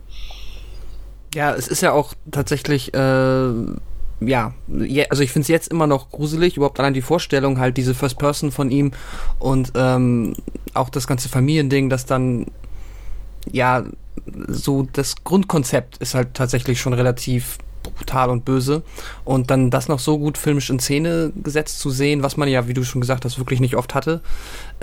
Ja, 1.33 1.53
es 1.53 1.67
ist 1.67 1.81
ja 1.81 1.91
auch 1.93 2.13
tatsächlich, 2.31 2.93
äh, 2.93 3.49
ja, 4.21 4.53
also 5.09 5.23
ich 5.23 5.31
finde 5.31 5.41
es 5.41 5.47
jetzt 5.47 5.69
immer 5.69 5.87
noch 5.87 6.11
gruselig, 6.11 6.57
überhaupt 6.57 6.79
allein 6.79 6.93
die 6.93 7.01
Vorstellung, 7.01 7.59
halt 7.59 7.77
diese 7.77 7.93
First 7.93 8.17
Person 8.17 8.51
von 8.51 8.71
ihm 8.71 8.91
und 9.39 9.71
ähm, 9.75 10.35
auch 10.73 10.89
das 10.89 11.07
ganze 11.07 11.29
Familiending, 11.29 11.89
das 11.89 12.05
dann, 12.05 12.47
ja, 13.51 13.83
so 14.47 14.87
das 14.91 15.15
Grundkonzept 15.23 15.97
ist 15.97 16.13
halt 16.13 16.33
tatsächlich 16.33 16.79
schon 16.79 16.93
relativ 16.93 17.57
brutal 17.91 18.29
und 18.29 18.45
böse. 18.45 18.83
Und 19.23 19.51
dann 19.51 19.69
das 19.69 19.87
noch 19.87 19.99
so 19.99 20.17
gut 20.17 20.37
filmisch 20.37 20.69
in 20.69 20.79
Szene 20.79 21.31
gesetzt 21.35 21.79
zu 21.79 21.89
sehen, 21.89 22.23
was 22.23 22.37
man 22.37 22.47
ja, 22.47 22.67
wie 22.67 22.73
du 22.73 22.83
schon 22.83 23.01
gesagt 23.01 23.25
hast, 23.25 23.37
wirklich 23.37 23.59
nicht 23.59 23.75
oft 23.75 23.95
hatte, 23.95 24.21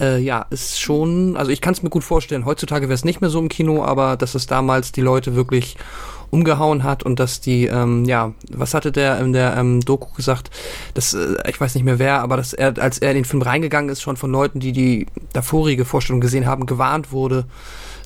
äh, 0.00 0.18
ja, 0.18 0.46
ist 0.50 0.80
schon, 0.80 1.36
also 1.36 1.50
ich 1.50 1.60
kann 1.60 1.74
es 1.74 1.82
mir 1.82 1.90
gut 1.90 2.04
vorstellen. 2.04 2.44
Heutzutage 2.44 2.88
wäre 2.88 2.94
es 2.94 3.04
nicht 3.04 3.20
mehr 3.20 3.30
so 3.30 3.38
im 3.38 3.48
Kino, 3.48 3.84
aber 3.84 4.16
dass 4.16 4.34
es 4.34 4.46
damals 4.46 4.92
die 4.92 5.00
Leute 5.00 5.34
wirklich 5.34 5.76
umgehauen 6.32 6.82
hat 6.82 7.02
und 7.02 7.20
dass 7.20 7.42
die, 7.42 7.66
ähm, 7.66 8.06
ja, 8.06 8.32
was 8.50 8.72
hatte 8.72 8.90
der 8.90 9.20
in 9.20 9.34
der 9.34 9.54
ähm, 9.54 9.80
Doku 9.80 10.14
gesagt, 10.14 10.50
dass, 10.94 11.12
äh, 11.12 11.36
ich 11.46 11.60
weiß 11.60 11.74
nicht 11.74 11.84
mehr 11.84 11.98
wer, 11.98 12.20
aber 12.22 12.38
dass 12.38 12.54
er, 12.54 12.78
als 12.78 12.98
er 12.98 13.10
in 13.10 13.16
den 13.16 13.24
Film 13.26 13.42
reingegangen 13.42 13.90
ist, 13.90 14.00
schon 14.00 14.16
von 14.16 14.32
Leuten, 14.32 14.58
die 14.58 14.72
die 14.72 15.06
davorige 15.34 15.84
Vorstellung 15.84 16.22
gesehen 16.22 16.46
haben, 16.46 16.64
gewarnt 16.64 17.12
wurde, 17.12 17.44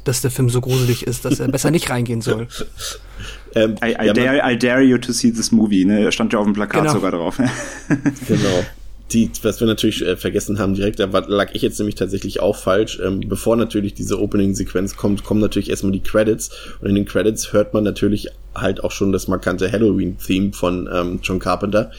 dass 0.02 0.22
der 0.22 0.32
Film 0.32 0.50
so 0.50 0.60
gruselig 0.60 1.06
ist, 1.06 1.24
dass 1.24 1.38
er 1.38 1.46
besser 1.48 1.70
nicht 1.70 1.88
reingehen 1.88 2.20
soll. 2.20 2.48
Ähm, 3.56 3.74
I, 3.82 3.96
I, 3.98 4.12
dare, 4.12 4.52
I, 4.52 4.56
dare, 4.56 4.82
you 4.82 4.98
to 4.98 5.12
see 5.12 5.32
this 5.32 5.50
movie, 5.50 5.84
ne? 5.84 6.12
Stand 6.12 6.32
ja 6.32 6.38
auf 6.38 6.44
dem 6.44 6.52
Plakat 6.52 6.82
genau. 6.82 6.92
sogar 6.92 7.10
drauf. 7.10 7.38
genau. 8.28 8.64
Die, 9.12 9.30
was 9.42 9.60
wir 9.60 9.66
natürlich 9.66 10.04
äh, 10.04 10.16
vergessen 10.16 10.58
haben 10.58 10.74
direkt, 10.74 10.98
da 10.98 11.06
lag 11.06 11.54
ich 11.54 11.62
jetzt 11.62 11.78
nämlich 11.78 11.94
tatsächlich 11.94 12.40
auch 12.40 12.56
falsch. 12.56 13.00
Ähm, 13.02 13.20
bevor 13.26 13.56
natürlich 13.56 13.94
diese 13.94 14.20
Opening-Sequenz 14.20 14.96
kommt, 14.96 15.24
kommen 15.24 15.40
natürlich 15.40 15.70
erstmal 15.70 15.92
die 15.92 16.02
Credits. 16.02 16.50
Und 16.80 16.88
in 16.88 16.96
den 16.96 17.06
Credits 17.06 17.52
hört 17.52 17.72
man 17.72 17.84
natürlich 17.84 18.28
halt 18.54 18.84
auch 18.84 18.90
schon 18.90 19.12
das 19.12 19.26
markante 19.26 19.70
Halloween-Theme 19.72 20.52
von 20.52 20.88
ähm, 20.92 21.20
John 21.22 21.38
Carpenter 21.38 21.92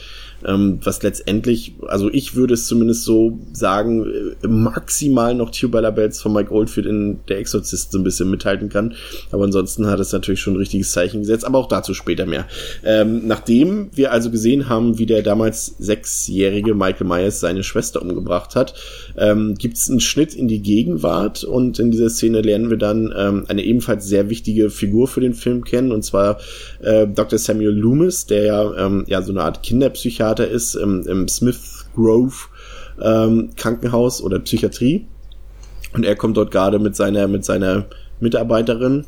ähm, 0.46 0.78
was 0.82 1.02
letztendlich, 1.02 1.74
also 1.86 2.08
ich 2.12 2.34
würde 2.34 2.54
es 2.54 2.66
zumindest 2.66 3.04
so 3.04 3.38
sagen, 3.52 4.06
äh, 4.42 4.46
maximal 4.46 5.34
noch 5.34 5.50
Tubella 5.50 5.90
Bells 5.90 6.20
von 6.20 6.32
Mike 6.32 6.52
Oldfield 6.52 6.86
in 6.86 7.20
Der 7.28 7.38
Exorzist 7.38 7.92
so 7.92 7.98
ein 7.98 8.04
bisschen 8.04 8.30
mithalten 8.30 8.68
kann. 8.68 8.94
Aber 9.32 9.44
ansonsten 9.44 9.86
hat 9.86 9.98
es 10.00 10.12
natürlich 10.12 10.40
schon 10.40 10.54
ein 10.54 10.58
richtiges 10.58 10.92
Zeichen 10.92 11.20
gesetzt, 11.20 11.44
aber 11.44 11.58
auch 11.58 11.68
dazu 11.68 11.92
später 11.92 12.26
mehr. 12.26 12.46
Ähm, 12.84 13.26
nachdem 13.26 13.90
wir 13.94 14.12
also 14.12 14.30
gesehen 14.30 14.68
haben, 14.68 14.98
wie 14.98 15.06
der 15.06 15.22
damals 15.22 15.74
sechsjährige 15.78 16.74
Michael 16.74 17.06
Myers 17.06 17.40
seine 17.40 17.64
Schwester 17.64 18.00
umgebracht 18.00 18.54
hat, 18.54 18.74
ähm, 19.16 19.54
gibt 19.54 19.76
es 19.76 19.90
einen 19.90 20.00
Schnitt 20.00 20.34
in 20.34 20.46
die 20.46 20.62
Gegenwart 20.62 21.42
und 21.42 21.78
in 21.78 21.90
dieser 21.90 22.10
Szene 22.10 22.42
lernen 22.42 22.70
wir 22.70 22.76
dann 22.76 23.12
ähm, 23.16 23.44
eine 23.48 23.64
ebenfalls 23.64 24.06
sehr 24.06 24.30
wichtige 24.30 24.70
Figur 24.70 25.08
für 25.08 25.20
den 25.20 25.34
Film 25.34 25.64
kennen 25.64 25.90
und 25.90 26.04
zwar 26.04 26.38
äh, 26.80 27.06
Dr. 27.06 27.38
Samuel 27.38 27.70
Loomis, 27.70 28.26
der 28.26 28.44
ja, 28.44 28.86
ähm, 28.86 29.04
ja 29.08 29.22
so 29.22 29.32
eine 29.32 29.42
Art 29.42 29.62
Kinderpsychiater 29.62 30.27
Psychiater 30.28 30.48
ist 30.48 30.74
im, 30.74 31.06
im 31.06 31.28
Smith 31.28 31.86
Grove 31.94 32.34
ähm, 33.00 33.50
Krankenhaus 33.56 34.22
oder 34.22 34.38
Psychiatrie. 34.38 35.06
Und 35.94 36.04
er 36.04 36.16
kommt 36.16 36.36
dort 36.36 36.50
gerade 36.50 36.78
mit 36.78 36.94
seiner, 36.94 37.28
mit 37.28 37.46
seiner 37.46 37.86
Mitarbeiterin 38.20 39.06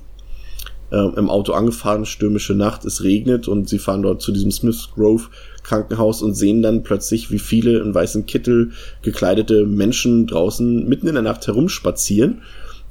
äh, 0.90 0.96
im 0.96 1.28
Auto 1.28 1.52
angefahren, 1.52 2.06
stürmische 2.06 2.54
Nacht, 2.54 2.86
es 2.86 3.02
regnet 3.02 3.48
und 3.48 3.68
sie 3.68 3.78
fahren 3.78 4.02
dort 4.02 4.22
zu 4.22 4.32
diesem 4.32 4.50
Smith 4.50 4.88
Grove 4.94 5.24
Krankenhaus 5.62 6.22
und 6.22 6.34
sehen 6.34 6.62
dann 6.62 6.84
plötzlich, 6.84 7.30
wie 7.30 7.38
viele 7.38 7.80
in 7.80 7.94
weißen 7.94 8.24
Kittel 8.24 8.70
gekleidete 9.02 9.66
Menschen 9.66 10.26
draußen 10.26 10.88
mitten 10.88 11.06
in 11.06 11.14
der 11.14 11.22
Nacht 11.22 11.46
herumspazieren 11.46 12.42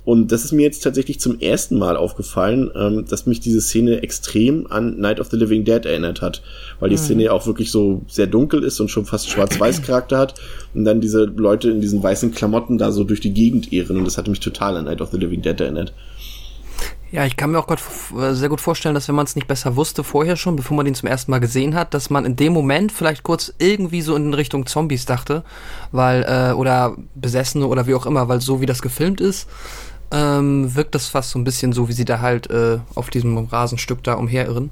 und 0.09 0.31
das 0.31 0.43
ist 0.43 0.53
mir 0.53 0.63
jetzt 0.63 0.83
tatsächlich 0.83 1.19
zum 1.19 1.39
ersten 1.39 1.77
Mal 1.77 1.95
aufgefallen, 1.95 2.71
ähm, 2.73 3.05
dass 3.07 3.27
mich 3.27 3.41
diese 3.41 3.61
Szene 3.61 4.01
extrem 4.01 4.65
an 4.71 4.99
Night 4.99 5.19
of 5.19 5.27
the 5.29 5.37
Living 5.37 5.65
Dead 5.65 5.85
erinnert 5.85 6.23
hat, 6.23 6.41
weil 6.79 6.89
die 6.89 6.95
mhm. 6.95 7.01
Szene 7.01 7.23
ja 7.25 7.31
auch 7.31 7.45
wirklich 7.45 7.69
so 7.69 8.01
sehr 8.07 8.25
dunkel 8.25 8.63
ist 8.63 8.79
und 8.79 8.89
schon 8.89 9.05
fast 9.05 9.29
schwarz-weiß 9.29 9.83
Charakter 9.83 10.17
hat 10.17 10.33
und 10.73 10.83
dann 10.83 10.99
diese 10.99 11.25
Leute 11.25 11.69
in 11.69 11.79
diesen 11.79 12.01
weißen 12.01 12.31
Klamotten 12.31 12.79
da 12.79 12.91
so 12.91 13.03
durch 13.03 13.19
die 13.19 13.35
Gegend 13.35 13.71
irren 13.71 13.97
und 13.97 14.05
das 14.05 14.17
hatte 14.17 14.31
mich 14.31 14.39
total 14.39 14.77
an 14.77 14.85
Night 14.85 14.99
of 14.99 15.11
the 15.11 15.17
Living 15.17 15.43
Dead 15.43 15.61
erinnert. 15.61 15.93
Ja, 17.11 17.25
ich 17.25 17.37
kann 17.37 17.51
mir 17.51 17.57
auch 17.57 17.65
grad 17.65 17.81
äh, 18.19 18.33
sehr 18.33 18.49
gut 18.49 18.61
vorstellen, 18.61 18.93
dass 18.93 19.07
wenn 19.07 19.15
man 19.15 19.25
es 19.25 19.35
nicht 19.35 19.47
besser 19.47 19.75
wusste 19.75 20.03
vorher 20.03 20.35
schon, 20.35 20.55
bevor 20.55 20.77
man 20.77 20.85
ihn 20.85 20.93
zum 20.93 21.09
ersten 21.09 21.31
Mal 21.31 21.39
gesehen 21.39 21.73
hat, 21.73 21.95
dass 21.95 22.11
man 22.11 22.23
in 22.23 22.35
dem 22.35 22.53
Moment 22.53 22.91
vielleicht 22.91 23.23
kurz 23.23 23.51
irgendwie 23.57 24.01
so 24.01 24.15
in 24.15 24.33
Richtung 24.33 24.67
Zombies 24.67 25.05
dachte, 25.05 25.43
weil 25.91 26.23
äh, 26.23 26.53
oder 26.53 26.95
Besessene 27.15 27.65
oder 27.65 27.87
wie 27.87 27.95
auch 27.95 28.05
immer, 28.05 28.27
weil 28.27 28.41
so 28.41 28.61
wie 28.61 28.67
das 28.67 28.83
gefilmt 28.83 29.21
ist, 29.21 29.47
ähm, 30.11 30.75
wirkt 30.75 30.95
das 30.95 31.07
fast 31.07 31.31
so 31.31 31.39
ein 31.39 31.43
bisschen 31.43 31.73
so, 31.73 31.87
wie 31.87 31.93
sie 31.93 32.05
da 32.05 32.19
halt 32.19 32.49
äh, 32.49 32.79
auf 32.95 33.09
diesem 33.09 33.37
Rasenstück 33.37 34.03
da 34.03 34.13
umherirren 34.15 34.71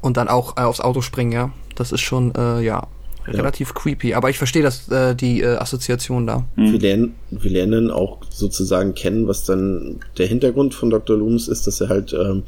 und 0.00 0.16
dann 0.16 0.28
auch 0.28 0.56
äh, 0.56 0.62
aufs 0.62 0.80
Auto 0.80 1.00
springen, 1.00 1.32
ja. 1.32 1.50
Das 1.76 1.90
ist 1.90 2.02
schon, 2.02 2.34
äh, 2.34 2.60
ja, 2.60 2.86
relativ 3.26 3.68
ja. 3.68 3.74
creepy. 3.74 4.14
Aber 4.14 4.30
ich 4.30 4.38
verstehe 4.38 4.62
das, 4.62 4.88
äh, 4.88 5.14
die 5.14 5.40
äh, 5.40 5.56
Assoziation 5.56 6.26
da. 6.26 6.44
Mhm. 6.56 6.72
Wir, 6.72 6.80
lernen, 6.80 7.14
wir 7.30 7.50
lernen 7.50 7.90
auch 7.90 8.18
sozusagen 8.30 8.94
kennen, 8.94 9.26
was 9.26 9.44
dann 9.44 10.00
der 10.18 10.26
Hintergrund 10.26 10.74
von 10.74 10.90
Dr. 10.90 11.16
Loomis 11.16 11.48
ist, 11.48 11.66
dass 11.66 11.80
er 11.80 11.88
halt 11.88 12.12
ähm, 12.12 12.42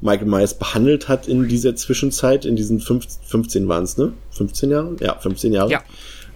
Michael 0.00 0.26
Myers 0.26 0.54
behandelt 0.54 1.08
hat 1.08 1.28
in 1.28 1.48
dieser 1.48 1.76
Zwischenzeit, 1.76 2.44
in 2.44 2.56
diesen 2.56 2.80
fünf, 2.80 3.06
15 3.26 3.68
waren 3.68 3.84
es, 3.84 3.96
ne? 3.96 4.12
15 4.30 4.70
Jahre? 4.70 4.96
Ja, 5.00 5.18
15 5.18 5.52
Jahre. 5.52 5.70
Ja. 5.70 5.82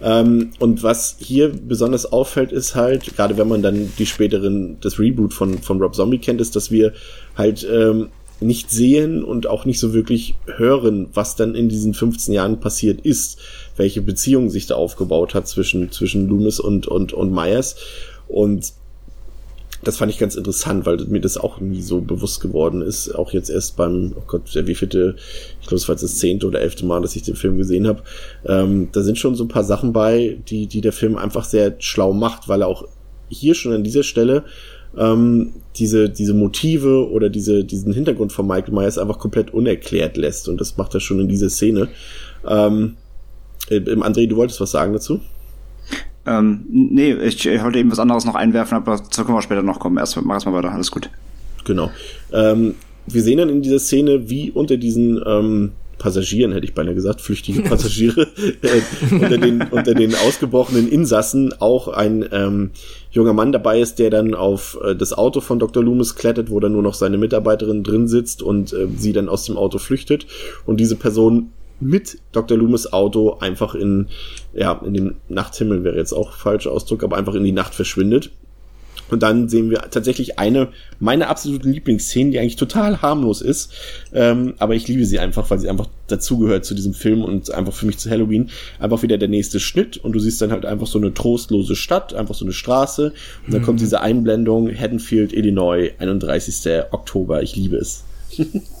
Ähm, 0.01 0.51
und 0.59 0.83
was 0.83 1.17
hier 1.19 1.49
besonders 1.49 2.11
auffällt, 2.11 2.51
ist 2.51 2.75
halt, 2.75 3.15
gerade 3.15 3.37
wenn 3.37 3.47
man 3.47 3.61
dann 3.61 3.91
die 3.97 4.05
späteren, 4.05 4.77
das 4.81 4.99
Reboot 4.99 5.33
von, 5.33 5.57
von 5.59 5.81
Rob 5.81 5.95
Zombie 5.95 6.19
kennt, 6.19 6.41
ist, 6.41 6.55
dass 6.55 6.71
wir 6.71 6.93
halt 7.35 7.67
ähm, 7.69 8.07
nicht 8.41 8.71
sehen 8.71 9.23
und 9.23 9.47
auch 9.47 9.65
nicht 9.65 9.79
so 9.79 9.93
wirklich 9.93 10.35
hören, 10.45 11.09
was 11.13 11.35
dann 11.35 11.55
in 11.55 11.67
diesen 11.67 11.93
15 11.93 12.33
Jahren 12.33 12.59
passiert 12.59 13.01
ist, 13.01 13.37
welche 13.75 14.01
Beziehung 14.01 14.49
sich 14.49 14.65
da 14.65 14.75
aufgebaut 14.75 15.33
hat 15.33 15.47
zwischen, 15.47 15.91
zwischen 15.91 16.29
Loomis 16.29 16.59
und, 16.59 16.87
und, 16.87 17.11
und 17.11 17.33
Myers. 17.33 17.75
Und 18.27 18.73
das 19.83 19.97
fand 19.97 20.11
ich 20.11 20.17
ganz 20.17 20.35
interessant, 20.35 20.85
weil 20.85 20.97
mir 21.07 21.21
das 21.21 21.37
auch 21.37 21.59
nie 21.59 21.81
so 21.81 22.01
bewusst 22.01 22.41
geworden 22.41 22.81
ist. 22.81 23.15
Auch 23.15 23.31
jetzt 23.31 23.49
erst 23.49 23.77
beim, 23.77 24.13
oh 24.17 24.23
Gott, 24.27 24.53
der 24.53 24.67
wievielte, 24.67 25.15
ich 25.61 25.67
glaube, 25.67 25.77
es 25.77 25.87
war 25.87 25.93
jetzt 25.93 26.03
das 26.03 26.17
zehnte 26.17 26.47
oder 26.47 26.59
elfte 26.59 26.85
Mal, 26.85 27.01
dass 27.01 27.15
ich 27.15 27.23
den 27.23 27.35
Film 27.35 27.57
gesehen 27.57 27.87
habe. 27.87 28.03
Ähm, 28.45 28.89
da 28.91 29.01
sind 29.01 29.17
schon 29.17 29.35
so 29.35 29.45
ein 29.45 29.49
paar 29.49 29.63
Sachen 29.63 29.93
bei, 29.93 30.37
die, 30.49 30.67
die 30.67 30.81
der 30.81 30.93
Film 30.93 31.17
einfach 31.17 31.45
sehr 31.45 31.75
schlau 31.79 32.13
macht, 32.13 32.49
weil 32.49 32.61
er 32.61 32.67
auch 32.67 32.85
hier 33.29 33.55
schon 33.55 33.73
an 33.73 33.83
dieser 33.83 34.03
Stelle 34.03 34.43
ähm, 34.97 35.53
diese, 35.75 36.09
diese 36.09 36.33
Motive 36.33 37.09
oder 37.09 37.29
diese, 37.29 37.63
diesen 37.63 37.93
Hintergrund 37.93 38.33
von 38.33 38.47
Michael 38.47 38.73
Myers 38.73 38.97
einfach 38.97 39.19
komplett 39.19 39.53
unerklärt 39.53 40.17
lässt. 40.17 40.49
Und 40.49 40.59
das 40.59 40.77
macht 40.77 40.93
er 40.93 40.99
schon 40.99 41.19
in 41.19 41.27
dieser 41.27 41.49
Szene. 41.49 41.89
Ähm, 42.47 42.97
äh, 43.69 43.79
André, 43.79 44.27
du 44.27 44.35
wolltest 44.35 44.59
was 44.59 44.71
sagen 44.71 44.93
dazu? 44.93 45.21
Ähm, 46.29 46.65
nee, 46.69 47.13
ich, 47.13 47.43
ich 47.43 47.63
wollte 47.63 47.79
eben 47.79 47.91
was 47.91 47.99
anderes 47.99 48.23
noch 48.23 48.35
einwerfen, 48.35 48.77
aber 48.77 48.97
dazu 48.97 49.25
können 49.25 49.35
wir 49.35 49.41
später 49.41 49.63
noch 49.63 49.79
kommen. 49.79 49.97
Erst 49.97 50.21
mach 50.21 50.35
erst 50.35 50.45
mal 50.45 50.53
weiter, 50.53 50.71
alles 50.71 50.91
gut. 50.91 51.09
Genau. 51.65 51.89
Ähm, 52.31 52.75
wir 53.07 53.23
sehen 53.23 53.39
dann 53.39 53.49
in 53.49 53.63
dieser 53.63 53.79
Szene, 53.79 54.29
wie 54.29 54.51
unter 54.51 54.77
diesen 54.77 55.19
ähm, 55.25 55.71
Passagieren, 55.97 56.53
hätte 56.53 56.65
ich 56.65 56.75
beinahe 56.75 56.93
gesagt, 56.93 57.19
flüchtige 57.19 57.63
Passagiere, 57.63 58.21
äh, 58.61 58.81
unter, 59.11 59.37
den, 59.39 59.61
unter 59.63 59.95
den 59.95 60.13
ausgebrochenen 60.13 60.87
Insassen 60.87 61.53
auch 61.59 61.87
ein 61.87 62.23
ähm, 62.31 62.71
junger 63.11 63.33
Mann 63.33 63.51
dabei 63.51 63.81
ist, 63.81 63.97
der 63.97 64.11
dann 64.11 64.35
auf 64.35 64.77
äh, 64.83 64.95
das 64.95 65.13
Auto 65.13 65.41
von 65.41 65.57
Dr. 65.57 65.83
Loomis 65.83 66.15
klettert, 66.15 66.51
wo 66.51 66.59
dann 66.59 66.73
nur 66.73 66.83
noch 66.83 66.93
seine 66.93 67.17
Mitarbeiterin 67.17 67.83
drin 67.83 68.07
sitzt 68.07 68.43
und 68.43 68.71
äh, 68.71 68.87
sie 68.95 69.13
dann 69.13 69.29
aus 69.29 69.45
dem 69.45 69.57
Auto 69.57 69.79
flüchtet. 69.79 70.27
Und 70.65 70.79
diese 70.79 70.95
Person 70.95 71.49
mit 71.79 72.19
Dr. 72.31 72.57
Loomis 72.57 72.91
Auto 72.91 73.37
einfach 73.39 73.75
in, 73.75 74.07
ja, 74.53 74.79
in 74.85 74.93
den 74.93 75.15
Nachthimmel 75.29 75.83
wäre 75.83 75.97
jetzt 75.97 76.13
auch 76.13 76.33
falscher 76.33 76.71
Ausdruck, 76.71 77.03
aber 77.03 77.17
einfach 77.17 77.35
in 77.35 77.43
die 77.43 77.51
Nacht 77.51 77.75
verschwindet. 77.75 78.31
Und 79.09 79.23
dann 79.23 79.49
sehen 79.49 79.69
wir 79.69 79.79
tatsächlich 79.89 80.39
eine 80.39 80.69
meiner 80.99 81.29
absoluten 81.29 81.71
Lieblingsszenen, 81.71 82.31
die 82.31 82.39
eigentlich 82.39 82.55
total 82.57 83.01
harmlos 83.01 83.41
ist. 83.41 83.73
Ähm, 84.13 84.53
aber 84.59 84.75
ich 84.75 84.87
liebe 84.87 85.05
sie 85.05 85.19
einfach, 85.19 85.49
weil 85.49 85.59
sie 85.59 85.69
einfach 85.69 85.87
dazugehört 86.07 86.65
zu 86.65 86.75
diesem 86.75 86.93
Film 86.93 87.23
und 87.23 87.51
einfach 87.51 87.73
für 87.73 87.85
mich 87.85 87.97
zu 87.97 88.09
Halloween. 88.09 88.49
Einfach 88.79 89.01
wieder 89.01 89.17
der 89.17 89.27
nächste 89.27 89.59
Schnitt 89.59 89.97
und 89.97 90.13
du 90.13 90.19
siehst 90.19 90.41
dann 90.41 90.51
halt 90.51 90.65
einfach 90.65 90.87
so 90.87 90.99
eine 90.99 91.13
trostlose 91.13 91.75
Stadt, 91.75 92.13
einfach 92.13 92.35
so 92.35 92.45
eine 92.45 92.53
Straße. 92.53 93.13
Und 93.45 93.53
dann 93.53 93.61
mhm. 93.61 93.65
kommt 93.65 93.81
diese 93.81 94.01
Einblendung, 94.01 94.69
Haddonfield, 94.73 95.33
Illinois, 95.33 95.91
31. 95.97 96.83
Oktober. 96.91 97.41
Ich 97.41 97.55
liebe 97.55 97.77
es. 97.77 98.03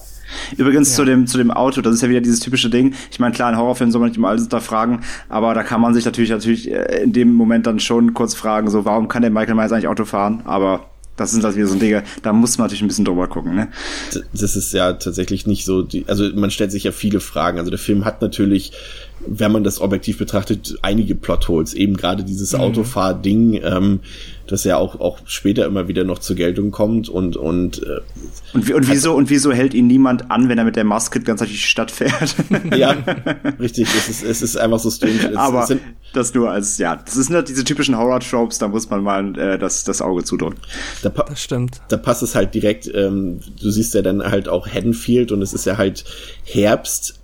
Übrigens 0.57 0.89
ja. 0.91 0.95
zu 0.95 1.05
dem 1.05 1.27
zu 1.27 1.37
dem 1.37 1.51
Auto, 1.51 1.81
das 1.81 1.95
ist 1.95 2.01
ja 2.01 2.09
wieder 2.09 2.21
dieses 2.21 2.39
typische 2.39 2.69
Ding. 2.69 2.93
Ich 3.11 3.19
meine, 3.19 3.33
klar, 3.33 3.51
in 3.51 3.57
Horrorfilmen 3.57 3.91
soll 3.91 4.01
man 4.01 4.09
nicht 4.09 4.17
immer 4.17 4.29
alles 4.29 4.43
hinterfragen, 4.43 4.99
aber 5.29 5.53
da 5.53 5.63
kann 5.63 5.81
man 5.81 5.93
sich 5.93 6.05
natürlich 6.05 6.29
natürlich 6.29 6.71
äh, 6.71 7.03
in 7.03 7.13
dem 7.13 7.33
Moment 7.33 7.67
dann 7.67 7.79
schon 7.79 8.13
kurz 8.13 8.33
fragen, 8.35 8.69
so 8.69 8.85
warum 8.85 9.07
kann 9.07 9.21
der 9.21 9.31
Michael 9.31 9.55
Myers 9.55 9.71
eigentlich 9.71 9.87
Auto 9.87 10.05
fahren? 10.05 10.41
Aber 10.45 10.89
das 11.19 11.31
sind 11.31 11.43
halt 11.43 11.55
wieder 11.55 11.67
so 11.67 11.75
Dinge, 11.75 12.03
da 12.23 12.31
muss 12.31 12.57
man 12.57 12.65
natürlich 12.65 12.81
ein 12.81 12.87
bisschen 12.87 13.05
drüber 13.05 13.27
gucken, 13.27 13.53
ne? 13.53 13.67
Das 14.33 14.55
ist 14.55 14.73
ja 14.73 14.93
tatsächlich 14.93 15.45
nicht 15.45 15.65
so, 15.65 15.81
die, 15.81 16.05
also 16.07 16.29
man 16.33 16.49
stellt 16.49 16.71
sich 16.71 16.85
ja 16.85 16.91
viele 16.91 17.19
Fragen. 17.19 17.59
Also 17.59 17.69
der 17.69 17.79
Film 17.79 18.05
hat 18.05 18.21
natürlich 18.21 18.71
wenn 19.25 19.51
man 19.51 19.63
das 19.63 19.81
objektiv 19.81 20.17
betrachtet, 20.17 20.77
einige 20.81 21.15
Plotholes. 21.15 21.73
Eben 21.73 21.97
gerade 21.97 22.23
dieses 22.23 22.53
mhm. 22.53 22.61
Autofahr-Ding, 22.61 23.61
ähm, 23.63 23.99
das 24.47 24.63
ja 24.63 24.77
auch, 24.77 24.99
auch 24.99 25.19
später 25.25 25.65
immer 25.65 25.87
wieder 25.87 26.03
noch 26.03 26.19
zur 26.19 26.35
Geltung 26.35 26.71
kommt 26.71 27.07
und 27.07 27.37
und 27.37 27.83
äh, 27.83 28.01
und, 28.53 28.67
wie, 28.67 28.73
und 28.73 28.89
wieso 28.89 29.13
und 29.13 29.29
wieso 29.29 29.51
hält 29.51 29.73
ihn 29.73 29.85
niemand 29.85 30.31
an, 30.31 30.49
wenn 30.49 30.57
er 30.57 30.63
mit 30.63 30.75
der 30.75 30.83
Maske 30.83 31.19
ganz 31.19 31.39
durch 31.39 31.51
die 31.51 31.57
Stadt 31.57 31.91
fährt? 31.91 32.35
ja, 32.75 32.95
richtig. 33.59 33.87
Es 33.95 34.09
ist 34.09 34.23
es 34.23 34.41
ist 34.41 34.57
einfach 34.57 34.79
so 34.79 34.89
strange. 34.89 35.29
Es, 35.31 35.37
Aber 35.37 35.61
es 35.61 35.67
sind, 35.67 35.81
das 36.13 36.33
nur 36.33 36.49
als 36.49 36.77
ja, 36.79 36.95
das 36.95 37.13
sind 37.13 37.35
halt 37.35 37.49
diese 37.49 37.63
typischen 37.63 37.95
Horror 37.95 38.19
Tropes. 38.21 38.57
Da 38.57 38.67
muss 38.67 38.89
man 38.89 39.03
mal 39.03 39.37
äh, 39.37 39.59
das 39.59 39.83
das 39.83 40.01
Auge 40.01 40.23
zudrücken. 40.23 40.59
Da 41.03 41.09
das 41.09 41.43
stimmt. 41.43 41.81
Da 41.89 41.97
passt 41.97 42.23
es 42.23 42.33
halt 42.33 42.53
direkt. 42.55 42.89
Ähm, 42.93 43.39
du 43.61 43.69
siehst 43.69 43.93
ja 43.93 44.01
dann 44.01 44.23
halt 44.23 44.49
auch 44.49 44.67
Haddonfield 44.67 45.31
und 45.31 45.41
es 45.43 45.53
ist 45.53 45.65
ja 45.65 45.77
halt 45.77 46.05
Herbst 46.43 47.18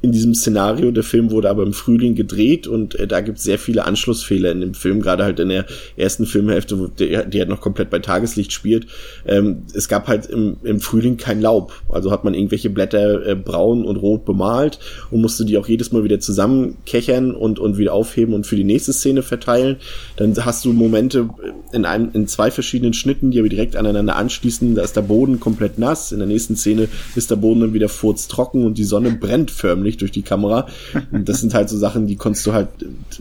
in 0.00 0.12
diesem 0.12 0.34
Szenario. 0.34 0.90
Der 0.90 1.02
Film 1.02 1.30
wurde 1.30 1.50
aber 1.50 1.64
im 1.64 1.72
Frühling 1.72 2.14
gedreht 2.14 2.66
und 2.66 2.94
äh, 2.94 3.06
da 3.06 3.20
gibt 3.20 3.38
es 3.38 3.44
sehr 3.44 3.58
viele 3.58 3.84
Anschlussfehler 3.84 4.52
in 4.52 4.60
dem 4.60 4.74
Film, 4.74 5.00
gerade 5.00 5.24
halt 5.24 5.40
in 5.40 5.48
der 5.48 5.66
ersten 5.96 6.26
Filmhälfte, 6.26 6.78
wo 6.78 6.86
der, 6.86 7.24
die 7.24 7.40
halt 7.40 7.48
noch 7.48 7.60
komplett 7.60 7.90
bei 7.90 7.98
Tageslicht 7.98 8.52
spielt. 8.52 8.86
Ähm, 9.26 9.64
es 9.74 9.88
gab 9.88 10.06
halt 10.06 10.26
im, 10.26 10.58
im 10.62 10.80
Frühling 10.80 11.16
kein 11.16 11.40
Laub, 11.40 11.72
also 11.88 12.10
hat 12.10 12.24
man 12.24 12.34
irgendwelche 12.34 12.70
Blätter 12.70 13.26
äh, 13.26 13.34
braun 13.34 13.84
und 13.84 13.96
rot 13.96 14.24
bemalt 14.24 14.78
und 15.10 15.20
musste 15.20 15.44
die 15.44 15.58
auch 15.58 15.68
jedes 15.68 15.90
Mal 15.90 16.04
wieder 16.04 16.20
zusammenkechern 16.20 17.34
und, 17.34 17.58
und 17.58 17.78
wieder 17.78 17.92
aufheben 17.92 18.34
und 18.34 18.46
für 18.46 18.56
die 18.56 18.64
nächste 18.64 18.92
Szene 18.92 19.22
verteilen. 19.22 19.76
Dann 20.16 20.34
hast 20.44 20.64
du 20.64 20.72
Momente 20.72 21.28
in, 21.72 21.84
einem, 21.84 22.10
in 22.12 22.28
zwei 22.28 22.50
verschiedenen 22.50 22.92
Schnitten, 22.92 23.32
die 23.32 23.40
aber 23.40 23.48
direkt 23.48 23.74
aneinander 23.74 24.16
anschließen. 24.16 24.76
Da 24.76 24.82
ist 24.82 24.96
der 24.96 25.02
Boden 25.02 25.40
komplett 25.40 25.78
nass, 25.78 26.12
in 26.12 26.18
der 26.18 26.28
nächsten 26.28 26.56
Szene 26.56 26.88
ist 27.16 27.30
der 27.30 27.36
Boden 27.36 27.60
dann 27.60 27.74
wieder 27.74 27.88
furztrocken 27.88 28.64
und 28.64 28.78
die 28.78 28.84
Sonne 28.84 29.10
brennt 29.10 29.50
förmlich 29.50 29.87
Licht 29.88 30.00
durch 30.00 30.12
die 30.12 30.22
Kamera. 30.22 30.66
Und 31.10 31.28
das 31.28 31.40
sind 31.40 31.54
halt 31.54 31.68
so 31.68 31.76
Sachen, 31.76 32.06
die 32.06 32.16
konntest 32.16 32.46
du 32.46 32.52
halt 32.52 32.68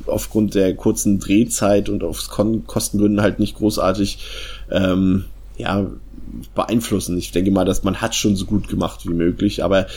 aufgrund 0.06 0.56
der 0.56 0.76
kurzen 0.76 1.20
Drehzeit 1.20 1.90
und 1.90 2.04
aus 2.04 2.30
Kostengründen 2.30 3.22
halt 3.22 3.40
nicht 3.40 3.56
großartig 3.56 4.20
ähm, 4.72 5.26
ja, 5.58 5.88
beeinflussen. 6.56 7.18
Ich 7.18 7.32
denke 7.32 7.52
mal, 7.52 7.66
dass 7.66 7.84
man 7.84 8.02
hat 8.02 8.16
schon 8.16 8.36
so 8.36 8.46
gut 8.46 8.68
gemacht 8.68 9.08
wie 9.08 9.14
möglich, 9.14 9.64
aber 9.64 9.88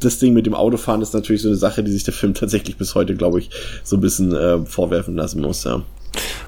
das 0.00 0.18
Ding 0.18 0.34
mit 0.34 0.46
dem 0.46 0.54
Autofahren 0.54 1.02
ist 1.02 1.14
natürlich 1.14 1.42
so 1.42 1.48
eine 1.48 1.56
Sache, 1.56 1.82
die 1.82 1.90
sich 1.90 2.04
der 2.04 2.14
Film 2.14 2.34
tatsächlich 2.34 2.76
bis 2.76 2.94
heute, 2.94 3.16
glaube 3.16 3.40
ich, 3.40 3.50
so 3.82 3.96
ein 3.96 4.00
bisschen 4.00 4.34
äh, 4.34 4.64
vorwerfen 4.64 5.16
lassen 5.16 5.40
muss. 5.40 5.64
Ja. 5.64 5.82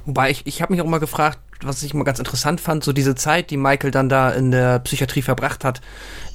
Wobei 0.06 0.30
ich, 0.30 0.42
ich 0.44 0.62
habe 0.62 0.72
mich 0.72 0.82
auch 0.82 0.86
immer 0.86 1.00
gefragt, 1.00 1.38
was 1.62 1.82
ich 1.82 1.94
mal 1.94 2.04
ganz 2.04 2.18
interessant 2.18 2.60
fand, 2.60 2.84
so 2.84 2.92
diese 2.92 3.14
Zeit, 3.14 3.50
die 3.50 3.56
Michael 3.56 3.90
dann 3.90 4.08
da 4.08 4.30
in 4.30 4.50
der 4.50 4.78
Psychiatrie 4.80 5.22
verbracht 5.22 5.64
hat, 5.64 5.80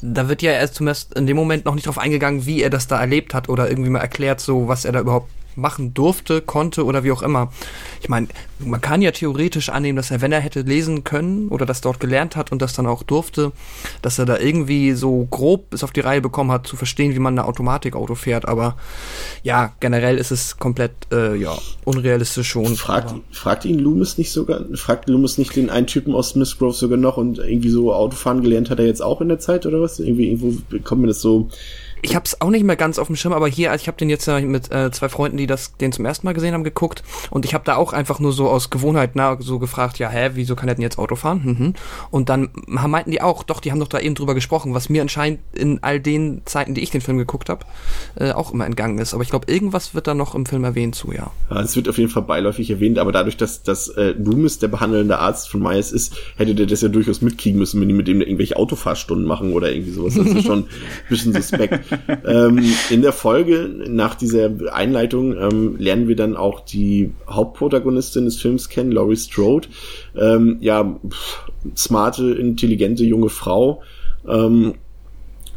da 0.02 0.30
wird 0.30 0.42
ja 0.42 0.52
erst 0.52 0.76
zumindest 0.76 1.14
in 1.14 1.28
dem 1.28 1.38
Moment 1.38 1.66
noch 1.66 1.76
nicht 1.76 1.88
drauf 1.88 1.98
eingegangen, 1.98 2.46
wie 2.46 2.62
er 2.62 2.70
das 2.70 2.88
da 2.88 3.00
erlebt 3.00 3.34
hat 3.34 3.50
oder 3.50 3.70
irgendwie 3.70 3.90
mal 3.90 4.00
erklärt, 4.00 4.40
so 4.40 4.68
was 4.68 4.86
er 4.86 4.92
da 4.92 5.00
überhaupt 5.00 5.30
machen 5.56 5.94
durfte, 5.94 6.42
konnte 6.42 6.86
oder 6.86 7.04
wie 7.04 7.12
auch 7.12 7.22
immer. 7.22 7.52
Ich 8.02 8.10
meine, 8.10 8.28
man 8.60 8.82
kann 8.82 9.02
ja 9.02 9.12
theoretisch 9.12 9.70
annehmen, 9.70 9.98
dass 9.98 10.12
er, 10.12 10.22
wenn 10.22 10.32
er 10.32 10.40
hätte 10.40 10.62
lesen 10.62 11.04
können 11.04 11.50
oder 11.50 11.66
das 11.66 11.82
dort 11.82 12.00
gelernt 12.00 12.36
hat 12.36 12.52
und 12.52 12.62
das 12.62 12.74
dann 12.74 12.88
auch 12.88 13.04
durfte, 13.04 13.52
dass 14.02 14.20
er 14.20 14.26
da 14.26 14.38
irgendwie 14.38 14.94
so 14.94 15.28
grob 15.30 15.74
es 15.74 15.84
auf 15.84 15.92
die 15.92 16.00
Reihe 16.00 16.22
bekommen 16.22 16.52
hat, 16.52 16.68
zu 16.68 16.76
verstehen, 16.76 17.14
wie 17.16 17.20
man 17.20 17.38
ein 17.38 17.46
Automatikauto 17.46 18.16
fährt. 18.16 18.48
Aber 18.48 18.78
ja, 19.44 19.74
generell 19.80 20.18
ist 20.18 20.32
es 20.32 20.58
komplett 20.58 20.92
äh, 21.12 21.36
ja 21.36 21.58
unrealistisch 21.84 22.50
schon. 22.50 22.76
Fragt, 22.76 23.14
fragt 23.32 23.66
ihn 23.66 23.80
Loomis 23.80 24.18
nicht 24.18 24.32
sogar, 24.32 24.62
fragt 24.74 25.10
Loomis 25.10 25.38
nicht 25.38 25.56
den 25.56 25.70
einen 25.70 25.88
Typen 25.88 26.14
aus 26.14 26.30
Smith 26.30 26.58
Grove 26.58 26.74
sogar 26.74 26.98
noch 26.98 27.18
und 27.18 27.40
irgendwie 27.40 27.70
so 27.70 27.94
Autofahren 27.94 28.42
gelernt 28.42 28.70
hat 28.70 28.80
er 28.80 28.86
jetzt 28.86 29.02
auch 29.02 29.22
in 29.22 29.30
der 29.30 29.40
Zeit 29.40 29.66
oder 29.66 29.82
was? 29.82 30.00
Irgendwie 30.00 30.30
irgendwo 30.30 30.80
kommt 30.84 31.02
mir 31.02 31.08
das 31.08 31.22
so 31.22 31.50
ich 32.06 32.16
habe 32.16 32.26
es 32.26 32.40
auch 32.40 32.52
nicht 32.52 32.64
mehr 32.64 32.76
ganz 32.76 33.00
auf 33.00 33.08
dem 33.08 33.16
Schirm, 33.16 33.34
aber 33.34 33.48
hier, 33.48 33.74
ich 33.74 33.88
habe 33.88 33.98
den 33.98 34.10
jetzt 34.10 34.28
ja 34.28 34.40
mit 34.40 34.72
äh, 34.72 34.92
zwei 34.92 35.10
Freunden, 35.10 35.38
die 35.38 35.48
das 35.48 35.76
den 35.78 35.92
zum 35.92 36.06
ersten 36.06 36.28
Mal 36.28 36.34
gesehen 36.34 36.54
haben, 36.54 36.64
geguckt 36.64 37.04
und 37.32 37.46
ich 37.46 37.56
habe 37.56 37.64
da 37.66 37.78
auch 37.78 37.94
einfach 37.94 38.20
nur 38.20 38.32
so 38.32 38.48
aus 38.48 38.70
Gewohnheit 38.70 39.12
na, 39.16 39.38
so 39.40 39.58
gefragt, 39.58 39.98
ja, 39.98 40.08
hä, 40.10 40.32
wieso 40.36 40.56
kann 40.56 40.70
er 40.70 40.76
denn 40.76 40.84
jetzt 40.84 41.00
Auto 41.00 41.16
fahren? 41.16 41.42
Mhm. 41.44 41.74
Und 42.12 42.30
dann 42.30 42.50
meinten 42.68 43.10
die 43.10 43.22
auch, 43.22 43.42
doch, 43.42 43.60
die 43.60 43.72
haben 43.72 43.80
doch 43.80 43.88
da 43.88 44.00
eben 44.00 44.14
drüber 44.14 44.36
gesprochen, 44.36 44.76
was 44.76 44.88
mir 44.88 45.02
anscheinend 45.02 45.40
in 45.54 45.80
all 45.82 46.00
den 46.00 46.44
Zeiten, 46.46 46.76
die 46.76 46.82
ich 46.82 46.92
den 46.92 47.02
Film 47.02 47.18
geguckt 47.18 47.50
habe, 47.50 47.66
äh, 48.20 48.32
auch 48.32 48.54
immer 48.54 48.68
entgangen 48.68 49.00
ist. 49.00 49.16
Aber 49.16 49.24
ich 49.24 49.30
glaube, 49.30 49.52
irgendwas 49.52 49.96
wird 49.96 50.06
da 50.06 50.14
noch 50.14 50.36
im 50.36 50.46
Film 50.46 50.64
erwähnt 50.64 50.94
zu, 50.94 51.12
ja. 51.12 51.32
ja. 51.50 51.62
Es 51.62 51.76
wird 51.76 51.90
auf 51.90 51.98
jeden 51.98 52.12
Fall 52.12 52.24
beiläufig 52.24 52.70
erwähnt, 52.70 53.00
aber 53.00 53.12
dadurch, 53.12 53.36
dass, 53.36 53.64
dass 53.64 53.88
äh, 53.88 54.14
Loomis 54.18 54.60
der 54.60 54.68
behandelnde 54.68 55.18
Arzt 55.18 55.50
von 55.50 55.62
Myers 55.62 55.92
ist, 55.92 56.16
hätte 56.38 56.54
der 56.54 56.68
das 56.68 56.82
ja 56.82 56.90
durchaus 56.90 57.22
mitkriegen 57.22 57.58
müssen, 57.58 57.82
wenn 57.82 57.88
die 57.88 57.96
mit 57.96 58.08
dem 58.08 58.22
irgendwelche 58.22 58.58
Autofahrstunden 58.58 59.26
machen 59.26 59.54
oder 59.54 59.72
irgendwie 59.72 59.92
sowas. 59.92 60.14
Das 60.14 60.28
ist 60.28 60.46
schon 60.46 60.60
ein 60.60 60.68
bisschen 61.10 61.34
suspekt. 61.34 61.84
ähm, 62.26 62.64
in 62.90 63.02
der 63.02 63.14
Folge, 63.14 63.70
nach 63.88 64.16
dieser 64.16 64.52
Einleitung, 64.72 65.36
ähm, 65.38 65.76
lernen 65.78 66.08
wir 66.08 66.16
dann 66.16 66.36
auch 66.36 66.60
die 66.60 67.12
Hauptprotagonistin 67.30 68.26
des 68.26 68.38
Films 68.38 68.70
kennen, 68.70 68.92
Laurie 68.92 69.18
Strode. 69.18 69.68
Ähm, 70.16 70.58
ja, 70.60 71.00
smarte, 71.76 72.32
intelligente 72.34 73.04
junge 73.04 73.30
Frau, 73.30 73.82
ähm, 74.28 74.76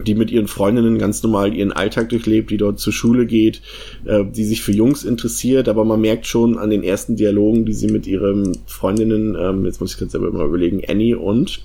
die 0.05 0.15
mit 0.15 0.31
ihren 0.31 0.47
Freundinnen 0.47 0.99
ganz 0.99 1.23
normal 1.23 1.55
ihren 1.55 1.73
Alltag 1.73 2.09
durchlebt, 2.11 2.51
die 2.51 2.57
dort 2.57 2.79
zur 2.79 2.93
Schule 2.93 3.27
geht, 3.27 3.63
äh, 4.05 4.25
die 4.25 4.45
sich 4.45 4.63
für 4.63 4.73
Jungs 4.73 5.05
interessiert, 5.05 5.69
aber 5.69 5.85
man 5.85 6.01
merkt 6.01 6.27
schon 6.27 6.57
an 6.59 6.71
den 6.71 6.83
ersten 6.83 7.17
Dialogen, 7.17 7.65
die 7.65 7.73
sie 7.73 7.89
mit 7.89 8.07
ihren 8.07 8.57
Freundinnen, 8.67 9.37
ähm, 9.39 9.65
jetzt 9.65 9.81
muss 9.81 9.93
ich 9.93 9.99
gerade 9.99 10.11
selber 10.11 10.31
mal 10.31 10.47
überlegen, 10.47 10.83
Annie 10.89 11.19
und 11.19 11.61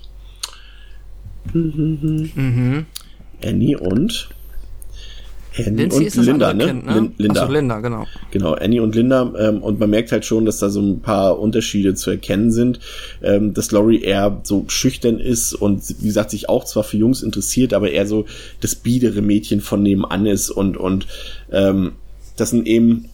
mhm. 1.52 2.86
Annie 3.44 3.78
und 3.78 4.28
Annie 5.56 5.86
Lindsay 5.86 6.18
und 6.18 6.26
Linda, 6.26 6.52
ne? 6.52 6.66
Kind, 6.66 6.86
ne? 6.86 6.94
Lin 6.94 7.14
Linda. 7.16 7.42
Achso, 7.42 7.52
Linda, 7.52 7.80
genau. 7.80 8.06
Genau, 8.30 8.54
Annie 8.54 8.80
und 8.80 8.94
Linda. 8.94 9.32
Ähm, 9.38 9.62
und 9.62 9.78
man 9.78 9.90
merkt 9.90 10.12
halt 10.12 10.24
schon, 10.24 10.44
dass 10.44 10.58
da 10.58 10.68
so 10.68 10.80
ein 10.80 11.00
paar 11.00 11.38
Unterschiede 11.38 11.94
zu 11.94 12.10
erkennen 12.10 12.50
sind. 12.50 12.80
Ähm, 13.22 13.54
dass 13.54 13.70
Laurie 13.70 14.02
eher 14.02 14.40
so 14.42 14.64
schüchtern 14.68 15.20
ist 15.20 15.54
und 15.54 15.82
wie 16.00 16.06
gesagt, 16.06 16.30
sich 16.30 16.48
auch 16.48 16.64
zwar 16.64 16.84
für 16.84 16.96
Jungs 16.96 17.22
interessiert, 17.22 17.72
aber 17.72 17.90
eher 17.90 18.06
so 18.06 18.24
das 18.60 18.74
biedere 18.74 19.22
Mädchen 19.22 19.60
von 19.60 19.82
nebenan 19.82 20.26
ist 20.26 20.50
und, 20.50 20.76
und 20.76 21.06
ähm, 21.52 21.92
das 22.36 22.50
sind 22.50 22.66
eben 22.66 23.10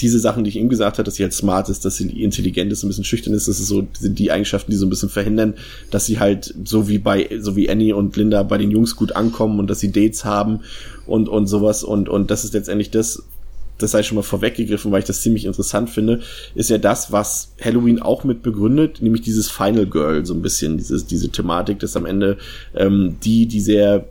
diese 0.00 0.18
Sachen, 0.18 0.44
die 0.44 0.50
ich 0.50 0.56
ihm 0.56 0.68
gesagt 0.68 0.98
habe, 0.98 1.04
dass 1.04 1.14
sie 1.14 1.22
halt 1.22 1.32
smart 1.32 1.68
ist, 1.68 1.84
dass 1.84 1.96
sie 1.96 2.08
intelligent 2.22 2.72
ist, 2.72 2.82
ein 2.82 2.88
bisschen 2.88 3.04
schüchtern 3.04 3.34
ist, 3.34 3.48
das 3.48 3.60
ist 3.60 3.68
so, 3.68 3.86
sind 3.98 4.18
die 4.18 4.30
Eigenschaften, 4.30 4.70
die 4.70 4.76
so 4.76 4.86
ein 4.86 4.90
bisschen 4.90 5.08
verhindern, 5.08 5.54
dass 5.90 6.06
sie 6.06 6.18
halt 6.18 6.54
so 6.64 6.88
wie 6.88 6.98
bei, 6.98 7.28
so 7.40 7.56
wie 7.56 7.70
Annie 7.70 7.94
und 7.94 8.16
Linda 8.16 8.42
bei 8.42 8.58
den 8.58 8.70
Jungs 8.70 8.96
gut 8.96 9.12
ankommen 9.12 9.58
und 9.58 9.68
dass 9.68 9.80
sie 9.80 9.92
Dates 9.92 10.24
haben 10.24 10.60
und, 11.06 11.28
und 11.28 11.46
sowas 11.46 11.84
und, 11.84 12.08
und 12.08 12.30
das 12.30 12.44
ist 12.44 12.54
letztendlich 12.54 12.90
das, 12.90 13.22
das 13.78 13.92
sei 13.92 14.02
schon 14.02 14.16
mal 14.16 14.22
vorweggegriffen, 14.22 14.92
weil 14.92 15.00
ich 15.00 15.06
das 15.06 15.22
ziemlich 15.22 15.44
interessant 15.44 15.90
finde, 15.90 16.20
ist 16.54 16.70
ja 16.70 16.78
das, 16.78 17.12
was 17.12 17.52
Halloween 17.62 18.00
auch 18.00 18.24
mit 18.24 18.42
begründet, 18.42 19.00
nämlich 19.00 19.22
dieses 19.22 19.50
Final 19.50 19.86
Girl, 19.86 20.24
so 20.26 20.34
ein 20.34 20.42
bisschen, 20.42 20.76
dieses, 20.76 21.06
diese 21.06 21.30
Thematik, 21.30 21.78
dass 21.78 21.96
am 21.96 22.06
Ende 22.06 22.38
ähm, 22.74 23.16
die, 23.22 23.46
die 23.46 23.60
sehr 23.60 24.06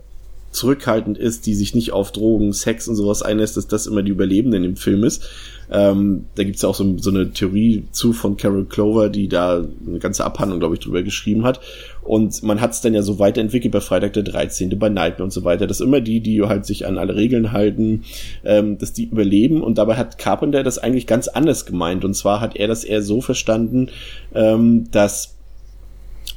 zurückhaltend 0.50 1.16
ist, 1.16 1.46
die 1.46 1.54
sich 1.54 1.74
nicht 1.74 1.92
auf 1.92 2.12
Drogen, 2.12 2.52
Sex 2.52 2.88
und 2.88 2.96
sowas 2.96 3.22
einlässt, 3.22 3.56
dass 3.56 3.68
das 3.68 3.86
immer 3.86 4.02
die 4.02 4.10
Überlebende 4.10 4.56
in 4.56 4.64
dem 4.64 4.76
Film 4.76 5.04
ist. 5.04 5.22
Ähm, 5.70 6.26
da 6.34 6.42
gibt's 6.42 6.62
ja 6.62 6.68
auch 6.68 6.74
so, 6.74 6.98
so 6.98 7.10
eine 7.10 7.30
Theorie 7.30 7.84
zu 7.92 8.12
von 8.12 8.36
Carol 8.36 8.64
Clover, 8.64 9.08
die 9.08 9.28
da 9.28 9.64
eine 9.86 9.98
ganze 10.00 10.24
Abhandlung, 10.24 10.58
glaube 10.58 10.74
ich, 10.74 10.80
drüber 10.80 11.02
geschrieben 11.02 11.44
hat. 11.44 11.60
Und 12.02 12.42
man 12.42 12.60
hat 12.60 12.72
es 12.72 12.80
dann 12.80 12.92
ja 12.92 13.02
so 13.02 13.18
weiterentwickelt 13.18 13.72
bei 13.72 13.80
Freitag 13.80 14.14
der 14.14 14.24
13., 14.24 14.76
bei 14.78 14.88
Nightmare 14.88 15.24
und 15.24 15.32
so 15.32 15.44
weiter, 15.44 15.68
dass 15.68 15.80
immer 15.80 16.00
die, 16.00 16.20
die 16.20 16.42
halt 16.42 16.66
sich 16.66 16.86
an 16.86 16.98
alle 16.98 17.14
Regeln 17.14 17.52
halten, 17.52 18.02
ähm, 18.44 18.78
dass 18.78 18.92
die 18.92 19.04
überleben. 19.04 19.62
Und 19.62 19.78
dabei 19.78 19.96
hat 19.96 20.18
Carpenter 20.18 20.64
das 20.64 20.78
eigentlich 20.78 21.06
ganz 21.06 21.28
anders 21.28 21.66
gemeint. 21.66 22.04
Und 22.04 22.14
zwar 22.14 22.40
hat 22.40 22.56
er 22.56 22.66
das 22.66 22.82
eher 22.82 23.02
so 23.02 23.20
verstanden, 23.20 23.90
ähm, 24.34 24.90
dass 24.90 25.36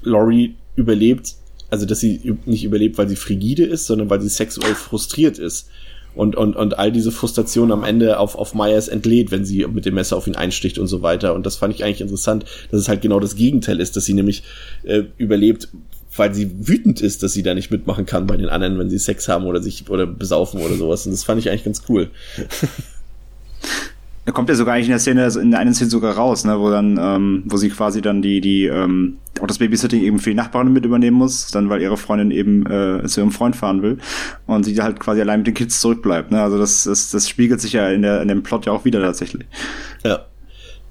Laurie 0.03 0.55
überlebt, 0.75 1.35
also 1.71 1.87
dass 1.87 1.99
sie 1.99 2.35
nicht 2.45 2.65
überlebt, 2.65 2.97
weil 2.99 3.09
sie 3.09 3.15
frigide 3.15 3.63
ist, 3.63 3.87
sondern 3.87 4.09
weil 4.09 4.21
sie 4.21 4.29
sexuell 4.29 4.75
frustriert 4.75 5.39
ist. 5.39 5.69
Und, 6.15 6.35
und, 6.35 6.55
und 6.55 6.77
all 6.77 6.91
diese 6.91 7.11
Frustration 7.11 7.71
am 7.71 7.83
Ende 7.83 8.19
auf, 8.19 8.35
auf 8.35 8.53
Myers 8.53 8.87
entlädt, 8.87 9.31
wenn 9.31 9.45
sie 9.45 9.65
mit 9.65 9.85
dem 9.85 9.95
Messer 9.95 10.15
auf 10.15 10.27
ihn 10.27 10.35
einsticht 10.35 10.77
und 10.77 10.87
so 10.87 11.01
weiter. 11.01 11.33
Und 11.33 11.45
das 11.45 11.55
fand 11.55 11.73
ich 11.73 11.83
eigentlich 11.83 12.01
interessant, 12.01 12.45
dass 12.69 12.81
es 12.81 12.89
halt 12.89 13.01
genau 13.01 13.19
das 13.19 13.35
Gegenteil 13.35 13.79
ist, 13.79 13.95
dass 13.95 14.05
sie 14.05 14.13
nämlich 14.13 14.43
äh, 14.83 15.03
überlebt, 15.17 15.69
weil 16.15 16.33
sie 16.33 16.67
wütend 16.67 17.01
ist, 17.01 17.23
dass 17.23 17.33
sie 17.33 17.43
da 17.43 17.55
nicht 17.55 17.71
mitmachen 17.71 18.05
kann 18.05 18.27
bei 18.27 18.37
den 18.37 18.49
anderen, 18.49 18.77
wenn 18.77 18.89
sie 18.89 18.99
Sex 18.99 19.27
haben 19.27 19.45
oder 19.45 19.61
sich 19.61 19.89
oder 19.89 20.05
besaufen 20.05 20.61
oder 20.61 20.75
sowas. 20.75 21.05
Und 21.05 21.13
das 21.13 21.23
fand 21.23 21.39
ich 21.39 21.49
eigentlich 21.49 21.63
ganz 21.63 21.83
cool. 21.89 22.11
Da 24.25 24.31
kommt 24.31 24.47
ja 24.47 24.55
sogar 24.55 24.75
eigentlich 24.75 24.87
in 24.87 24.91
der 24.91 24.99
Szene, 24.99 25.41
in 25.41 25.51
der 25.51 25.59
einen 25.59 25.73
Szene 25.73 25.89
sogar 25.89 26.15
raus, 26.15 26.45
ne, 26.45 26.57
wo 26.59 26.69
dann, 26.69 26.97
ähm, 26.99 27.43
wo 27.45 27.57
sie 27.57 27.69
quasi 27.69 28.01
dann 28.01 28.21
die, 28.21 28.39
die, 28.39 28.65
ähm, 28.65 29.17
auch 29.41 29.47
das 29.47 29.57
Babysitting 29.57 30.01
eben 30.01 30.19
für 30.19 30.29
die 30.29 30.35
Nachbarin 30.35 30.71
mit 30.71 30.85
übernehmen 30.85 31.17
muss, 31.17 31.51
dann 31.51 31.69
weil 31.69 31.81
ihre 31.81 31.97
Freundin 31.97 32.31
eben 32.31 32.65
äh, 32.65 33.05
zu 33.05 33.19
ihrem 33.19 33.31
Freund 33.31 33.55
fahren 33.55 33.81
will 33.81 33.97
und 34.45 34.63
sie 34.63 34.79
halt 34.81 34.99
quasi 34.99 35.19
allein 35.19 35.41
mit 35.41 35.47
den 35.47 35.53
Kids 35.53 35.81
zurückbleibt. 35.81 36.31
Ne? 36.31 36.41
Also 36.41 36.57
das, 36.57 36.85
das, 36.85 37.11
das 37.11 37.27
spiegelt 37.27 37.59
sich 37.59 37.73
ja 37.73 37.89
in, 37.89 38.01
der, 38.01 38.21
in 38.21 38.29
dem 38.29 38.43
Plot 38.43 38.65
ja 38.65 38.71
auch 38.71 38.85
wieder 38.85 39.01
tatsächlich. 39.01 39.45
Ja. 40.03 40.25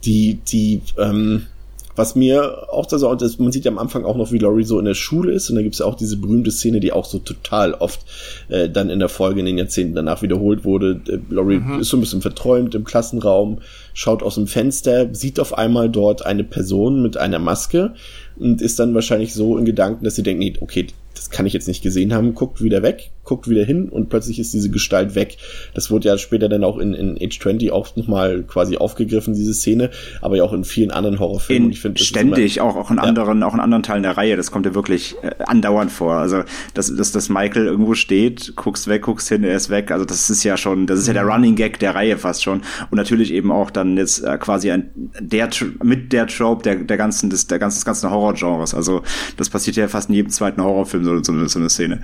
Die, 0.04 0.34
die, 0.34 0.82
ähm, 0.98 1.46
was 1.94 2.14
mir 2.14 2.72
auch 2.72 2.86
das, 2.86 3.02
das, 3.18 3.38
man 3.38 3.52
sieht 3.52 3.64
ja 3.64 3.70
am 3.70 3.78
Anfang 3.78 4.04
auch 4.04 4.16
noch, 4.16 4.32
wie 4.32 4.38
Laurie 4.38 4.64
so 4.64 4.78
in 4.78 4.84
der 4.84 4.94
Schule 4.94 5.32
ist 5.32 5.50
und 5.50 5.56
da 5.56 5.62
gibt's 5.62 5.78
ja 5.78 5.86
auch 5.86 5.94
diese 5.94 6.16
berühmte 6.16 6.50
Szene, 6.50 6.80
die 6.80 6.92
auch 6.92 7.04
so 7.04 7.18
total 7.18 7.74
oft 7.74 8.00
äh, 8.48 8.68
dann 8.68 8.90
in 8.90 8.98
der 8.98 9.08
Folge 9.08 9.40
in 9.40 9.46
den 9.46 9.58
Jahrzehnten 9.58 9.94
danach 9.94 10.22
wiederholt 10.22 10.64
wurde. 10.64 11.00
Äh, 11.08 11.18
Laurie 11.28 11.58
mhm. 11.58 11.80
ist 11.80 11.88
so 11.88 11.96
ein 11.96 12.00
bisschen 12.00 12.22
verträumt 12.22 12.74
im 12.74 12.84
Klassenraum, 12.84 13.58
schaut 13.94 14.22
aus 14.22 14.36
dem 14.36 14.46
Fenster, 14.46 15.14
sieht 15.14 15.38
auf 15.38 15.56
einmal 15.56 15.90
dort 15.90 16.24
eine 16.24 16.44
Person 16.44 17.02
mit 17.02 17.16
einer 17.16 17.38
Maske 17.38 17.94
und 18.38 18.62
ist 18.62 18.78
dann 18.78 18.94
wahrscheinlich 18.94 19.34
so 19.34 19.58
in 19.58 19.64
Gedanken, 19.64 20.04
dass 20.04 20.16
sie 20.16 20.22
denkt, 20.22 20.40
nee, 20.40 20.54
okay, 20.60 20.86
das 21.14 21.30
kann 21.30 21.46
ich 21.46 21.52
jetzt 21.52 21.68
nicht 21.68 21.82
gesehen 21.82 22.12
haben, 22.12 22.34
guckt 22.34 22.62
wieder 22.62 22.82
weg, 22.82 23.12
guckt 23.24 23.48
wieder 23.48 23.64
hin 23.64 23.88
und 23.88 24.08
plötzlich 24.08 24.38
ist 24.38 24.52
diese 24.52 24.70
Gestalt 24.70 25.14
weg. 25.14 25.36
Das 25.74 25.90
wurde 25.90 26.08
ja 26.08 26.18
später 26.18 26.48
dann 26.48 26.64
auch 26.64 26.78
in, 26.78 26.94
in 26.94 27.16
Age 27.20 27.38
20 27.38 27.70
auch 27.70 27.94
nochmal 27.96 28.42
quasi 28.42 28.76
aufgegriffen, 28.76 29.34
diese 29.34 29.54
Szene, 29.54 29.90
aber 30.20 30.36
ja 30.36 30.44
auch 30.44 30.52
in 30.52 30.64
vielen 30.64 30.90
anderen 30.90 31.18
Horrorfilmen. 31.18 31.66
In, 31.66 31.72
ich 31.72 31.80
find, 31.80 32.00
ständig, 32.00 32.56
immer, 32.56 32.66
auch, 32.66 32.76
auch 32.76 32.90
in 32.90 32.96
ja. 32.96 33.02
anderen, 33.02 33.42
auch 33.42 33.54
in 33.54 33.60
anderen 33.60 33.82
Teilen 33.82 34.02
der 34.02 34.16
Reihe, 34.16 34.36
das 34.36 34.50
kommt 34.50 34.66
ja 34.66 34.74
wirklich 34.74 35.16
äh, 35.22 35.30
andauernd 35.46 35.92
vor. 35.92 36.14
Also, 36.14 36.42
dass, 36.74 36.94
dass, 36.94 37.12
dass 37.12 37.28
Michael 37.28 37.66
irgendwo 37.66 37.94
steht, 37.94 38.54
guckst 38.56 38.88
weg, 38.88 39.02
guckst 39.02 39.28
hin, 39.28 39.44
er 39.44 39.56
ist 39.56 39.70
weg. 39.70 39.90
Also, 39.90 40.04
das 40.04 40.30
ist 40.30 40.42
ja 40.44 40.56
schon, 40.56 40.86
das 40.86 40.98
ist 40.98 41.06
ja 41.06 41.12
der 41.12 41.24
mhm. 41.24 41.30
Running 41.30 41.56
Gag 41.56 41.78
der 41.78 41.94
Reihe 41.94 42.18
fast 42.18 42.42
schon. 42.42 42.62
Und 42.90 42.96
natürlich 42.96 43.32
eben 43.32 43.52
auch 43.52 43.70
dann 43.70 43.96
jetzt 43.96 44.24
äh, 44.24 44.38
quasi 44.38 44.70
ein, 44.70 44.90
der, 45.20 45.48
mit 45.82 46.12
der 46.12 46.26
Trope 46.26 46.62
der, 46.62 46.76
der 46.76 46.96
ganzen, 46.96 47.30
des, 47.30 47.46
der 47.46 47.58
ganzen, 47.58 47.78
des 47.78 47.84
ganzen 47.84 48.10
Horrorgenres. 48.10 48.74
Also, 48.74 49.02
das 49.36 49.48
passiert 49.48 49.76
ja 49.76 49.88
fast 49.88 50.08
in 50.08 50.16
jedem 50.16 50.30
zweiten 50.30 50.62
Horrorfilm 50.62 51.01
so, 51.04 51.22
so, 51.22 51.46
so 51.46 51.58
eine 51.58 51.70
Szene. 51.70 52.02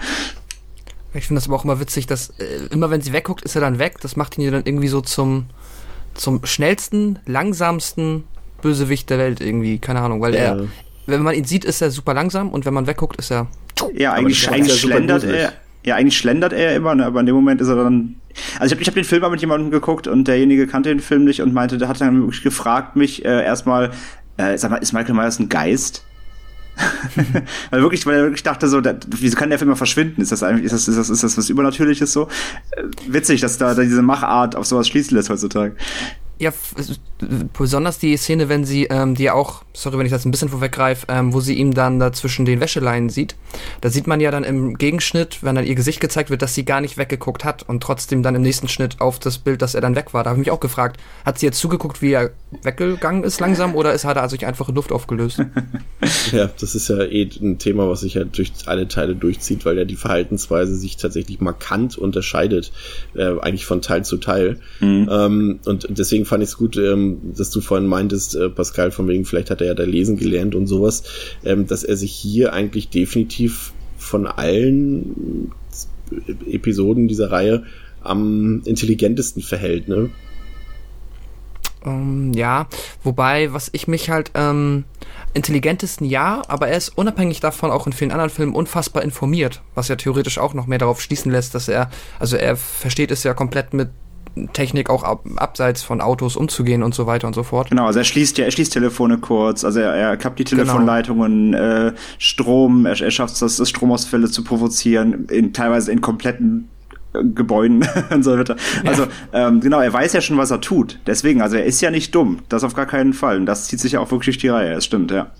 Ich 1.14 1.26
finde 1.26 1.40
das 1.40 1.48
aber 1.48 1.56
auch 1.56 1.64
immer 1.64 1.80
witzig, 1.80 2.06
dass 2.06 2.30
äh, 2.38 2.66
immer 2.70 2.90
wenn 2.90 3.00
sie 3.00 3.12
wegguckt, 3.12 3.42
ist 3.42 3.54
er 3.54 3.60
dann 3.60 3.78
weg. 3.78 3.96
Das 4.00 4.16
macht 4.16 4.38
ihn 4.38 4.44
ja 4.44 4.50
dann 4.50 4.62
irgendwie 4.64 4.88
so 4.88 5.00
zum, 5.00 5.46
zum 6.14 6.44
schnellsten, 6.44 7.18
langsamsten 7.26 8.24
Bösewicht 8.62 9.08
der 9.10 9.18
Welt 9.18 9.40
irgendwie. 9.40 9.78
Keine 9.78 10.00
Ahnung, 10.00 10.20
weil 10.20 10.34
ja. 10.34 10.40
er, 10.40 10.68
wenn 11.06 11.22
man 11.22 11.34
ihn 11.34 11.44
sieht, 11.44 11.64
ist 11.64 11.80
er 11.80 11.90
super 11.90 12.14
langsam 12.14 12.50
und 12.50 12.66
wenn 12.66 12.74
man 12.74 12.86
wegguckt, 12.86 13.16
ist 13.16 13.30
er. 13.30 13.46
Ja, 13.94 14.12
eigentlich, 14.12 14.48
eigentlich 14.50 14.80
schlendert 14.80 15.24
er. 15.24 15.52
Ja, 15.84 15.94
eigentlich 15.94 16.18
schlendert 16.18 16.52
er 16.52 16.74
immer, 16.74 16.94
ne, 16.94 17.06
aber 17.06 17.20
in 17.20 17.26
dem 17.26 17.34
Moment 17.34 17.60
ist 17.60 17.68
er 17.68 17.76
dann. 17.76 18.16
Also 18.58 18.66
ich 18.66 18.72
habe 18.72 18.82
ich 18.82 18.88
hab 18.88 18.94
den 18.94 19.04
Film 19.04 19.22
mal 19.22 19.30
mit 19.30 19.40
jemandem 19.40 19.70
geguckt 19.70 20.06
und 20.06 20.28
derjenige 20.28 20.66
kannte 20.66 20.90
den 20.90 21.00
Film 21.00 21.24
nicht 21.24 21.40
und 21.40 21.54
meinte, 21.54 21.78
der 21.78 21.88
hat 21.88 22.00
dann 22.00 22.20
wirklich 22.20 22.42
gefragt 22.42 22.96
mich 22.96 23.24
äh, 23.24 23.44
erstmal, 23.44 23.92
äh, 24.36 24.58
sag 24.58 24.70
mal, 24.70 24.76
ist 24.78 24.92
Michael 24.92 25.14
Myers 25.14 25.38
ein 25.38 25.48
Geist? 25.48 26.04
weil 27.70 27.82
wirklich, 27.82 28.06
weil 28.06 28.16
er 28.16 28.22
wirklich 28.22 28.42
dachte 28.42 28.68
so, 28.68 28.80
da, 28.80 28.94
wieso 29.08 29.36
kann 29.36 29.50
der 29.50 29.58
Film 29.58 29.70
mal 29.70 29.76
verschwinden? 29.76 30.20
Ist 30.20 30.32
das 30.32 30.42
eigentlich, 30.42 30.66
ist 30.66 30.72
das, 30.72 30.88
ist 30.88 30.96
das, 30.96 31.10
ist 31.10 31.22
das 31.22 31.38
was 31.38 31.48
Übernatürliches 31.50 32.12
so? 32.12 32.28
Äh, 32.72 32.84
witzig, 33.06 33.40
dass 33.40 33.58
da, 33.58 33.74
da 33.74 33.82
diese 33.82 34.02
Machart 34.02 34.56
auf 34.56 34.66
sowas 34.66 34.88
schließen 34.88 35.16
lässt 35.16 35.30
heutzutage. 35.30 35.74
Ja, 36.40 36.52
besonders 37.52 37.98
die 37.98 38.16
Szene, 38.16 38.48
wenn 38.48 38.64
sie, 38.64 38.84
ähm, 38.84 39.16
die 39.16 39.30
auch, 39.30 39.64
sorry, 39.72 39.98
wenn 39.98 40.06
ich 40.06 40.12
das 40.12 40.24
ein 40.24 40.30
bisschen 40.30 40.48
vorweggreife, 40.48 41.06
ähm, 41.08 41.32
wo 41.32 41.40
sie 41.40 41.54
ihm 41.54 41.74
dann 41.74 41.98
da 41.98 42.12
zwischen 42.12 42.44
den 42.44 42.60
Wäscheleinen 42.60 43.08
sieht. 43.08 43.34
Da 43.80 43.90
sieht 43.90 44.06
man 44.06 44.20
ja 44.20 44.30
dann 44.30 44.44
im 44.44 44.78
Gegenschnitt, 44.78 45.42
wenn 45.42 45.56
dann 45.56 45.66
ihr 45.66 45.74
Gesicht 45.74 46.00
gezeigt 46.00 46.30
wird, 46.30 46.42
dass 46.42 46.54
sie 46.54 46.64
gar 46.64 46.80
nicht 46.80 46.96
weggeguckt 46.96 47.44
hat 47.44 47.68
und 47.68 47.82
trotzdem 47.82 48.22
dann 48.22 48.36
im 48.36 48.42
nächsten 48.42 48.68
Schnitt 48.68 49.00
auf 49.00 49.18
das 49.18 49.38
Bild, 49.38 49.62
dass 49.62 49.74
er 49.74 49.80
dann 49.80 49.96
weg 49.96 50.14
war. 50.14 50.22
Da 50.22 50.30
habe 50.30 50.40
ich 50.40 50.46
mich 50.46 50.52
auch 50.52 50.60
gefragt, 50.60 51.00
hat 51.24 51.40
sie 51.40 51.46
jetzt 51.46 51.58
zugeguckt, 51.58 52.02
wie 52.02 52.12
er 52.12 52.30
weggegangen 52.62 53.24
ist 53.24 53.40
langsam 53.40 53.74
oder 53.74 53.92
ist, 53.92 54.04
hat 54.04 54.16
er 54.16 54.28
sich 54.28 54.46
einfach 54.46 54.68
in 54.68 54.76
Luft 54.76 54.92
aufgelöst? 54.92 55.42
ja, 56.32 56.48
das 56.60 56.76
ist 56.76 56.88
ja 56.88 57.02
eh 57.02 57.28
ein 57.40 57.58
Thema, 57.58 57.88
was 57.88 58.00
sich 58.00 58.14
ja 58.14 58.22
durch 58.22 58.52
alle 58.66 58.86
Teile 58.86 59.16
durchzieht, 59.16 59.64
weil 59.64 59.76
ja 59.76 59.84
die 59.84 59.96
Verhaltensweise 59.96 60.76
sich 60.76 60.96
tatsächlich 60.96 61.40
markant 61.40 61.98
unterscheidet, 61.98 62.72
äh, 63.14 63.40
eigentlich 63.40 63.66
von 63.66 63.82
Teil 63.82 64.04
zu 64.04 64.18
Teil. 64.18 64.60
Mhm. 64.78 65.08
Ähm, 65.10 65.60
und 65.64 65.86
deswegen 65.90 66.27
fand 66.28 66.42
ich 66.42 66.50
es 66.50 66.56
gut, 66.56 66.76
ähm, 66.76 67.18
dass 67.36 67.50
du 67.50 67.60
vorhin 67.60 67.86
meintest, 67.86 68.36
äh, 68.36 68.48
Pascal, 68.48 68.90
von 68.90 69.08
wegen, 69.08 69.24
vielleicht 69.24 69.50
hat 69.50 69.60
er 69.60 69.68
ja 69.68 69.74
da 69.74 69.84
lesen 69.84 70.16
gelernt 70.16 70.54
und 70.54 70.66
sowas, 70.66 71.02
ähm, 71.44 71.66
dass 71.66 71.84
er 71.84 71.96
sich 71.96 72.12
hier 72.12 72.52
eigentlich 72.52 72.90
definitiv 72.90 73.72
von 73.96 74.26
allen 74.26 75.50
Episoden 76.46 77.08
dieser 77.08 77.30
Reihe 77.30 77.64
am 78.02 78.62
intelligentesten 78.64 79.42
verhält, 79.42 79.88
ne? 79.88 80.10
Um, 81.84 81.92
ähm, 81.92 82.32
ja, 82.34 82.66
wobei, 83.02 83.52
was 83.52 83.70
ich 83.72 83.88
mich 83.88 84.10
halt, 84.10 84.32
ähm, 84.34 84.84
intelligentesten 85.34 86.04
ja, 86.04 86.42
aber 86.48 86.68
er 86.68 86.76
ist 86.76 86.96
unabhängig 86.96 87.40
davon 87.40 87.70
auch 87.70 87.86
in 87.86 87.92
vielen 87.92 88.10
anderen 88.10 88.30
Filmen 88.30 88.54
unfassbar 88.54 89.02
informiert, 89.02 89.62
was 89.74 89.88
ja 89.88 89.96
theoretisch 89.96 90.38
auch 90.38 90.54
noch 90.54 90.66
mehr 90.66 90.78
darauf 90.78 91.00
schließen 91.00 91.30
lässt, 91.30 91.54
dass 91.54 91.68
er, 91.68 91.90
also 92.18 92.36
er 92.36 92.56
versteht 92.56 93.10
es 93.10 93.22
ja 93.22 93.34
komplett 93.34 93.74
mit 93.74 93.90
Technik 94.52 94.90
auch 94.90 95.02
ab, 95.02 95.24
abseits 95.36 95.82
von 95.82 96.00
Autos 96.00 96.36
umzugehen 96.36 96.82
und 96.82 96.94
so 96.94 97.06
weiter 97.06 97.26
und 97.26 97.34
so 97.34 97.42
fort. 97.42 97.70
Genau, 97.70 97.86
also 97.86 97.98
er 97.98 98.04
schließt 98.04 98.38
ja, 98.38 98.44
er 98.44 98.50
schließt 98.50 98.72
Telefone 98.72 99.18
kurz, 99.18 99.64
also 99.64 99.80
er, 99.80 99.94
er 99.94 100.16
kappt 100.16 100.38
die 100.38 100.44
genau. 100.44 100.62
Telefonleitungen, 100.62 101.52
genau. 101.52 101.86
äh, 101.88 101.92
Strom, 102.18 102.86
er, 102.86 103.00
er 103.00 103.10
schafft 103.10 103.40
es, 103.40 103.56
das 103.56 103.68
Stromausfälle 103.68 104.30
zu 104.30 104.44
provozieren, 104.44 105.26
in 105.26 105.52
teilweise 105.52 105.92
in 105.92 106.00
kompletten 106.00 106.68
äh, 107.12 107.24
Gebäuden 107.24 107.86
und 108.10 108.22
so 108.22 108.38
weiter. 108.38 108.56
Also 108.84 109.06
ja. 109.32 109.48
ähm, 109.48 109.60
genau, 109.60 109.80
er 109.80 109.92
weiß 109.92 110.12
ja 110.12 110.20
schon, 110.20 110.36
was 110.36 110.50
er 110.50 110.60
tut. 110.60 110.98
Deswegen, 111.06 111.42
also 111.42 111.56
er 111.56 111.64
ist 111.64 111.80
ja 111.80 111.90
nicht 111.90 112.14
dumm. 112.14 112.40
Das 112.48 112.64
auf 112.64 112.74
gar 112.74 112.86
keinen 112.86 113.12
Fall. 113.12 113.36
Und 113.38 113.46
das 113.46 113.66
zieht 113.66 113.80
sich 113.80 113.92
ja 113.92 114.00
auch 114.00 114.10
wirklich 114.10 114.26
durch 114.26 114.38
die 114.38 114.48
Reihe. 114.48 114.74
Das 114.74 114.84
stimmt, 114.84 115.10
ja. 115.10 115.30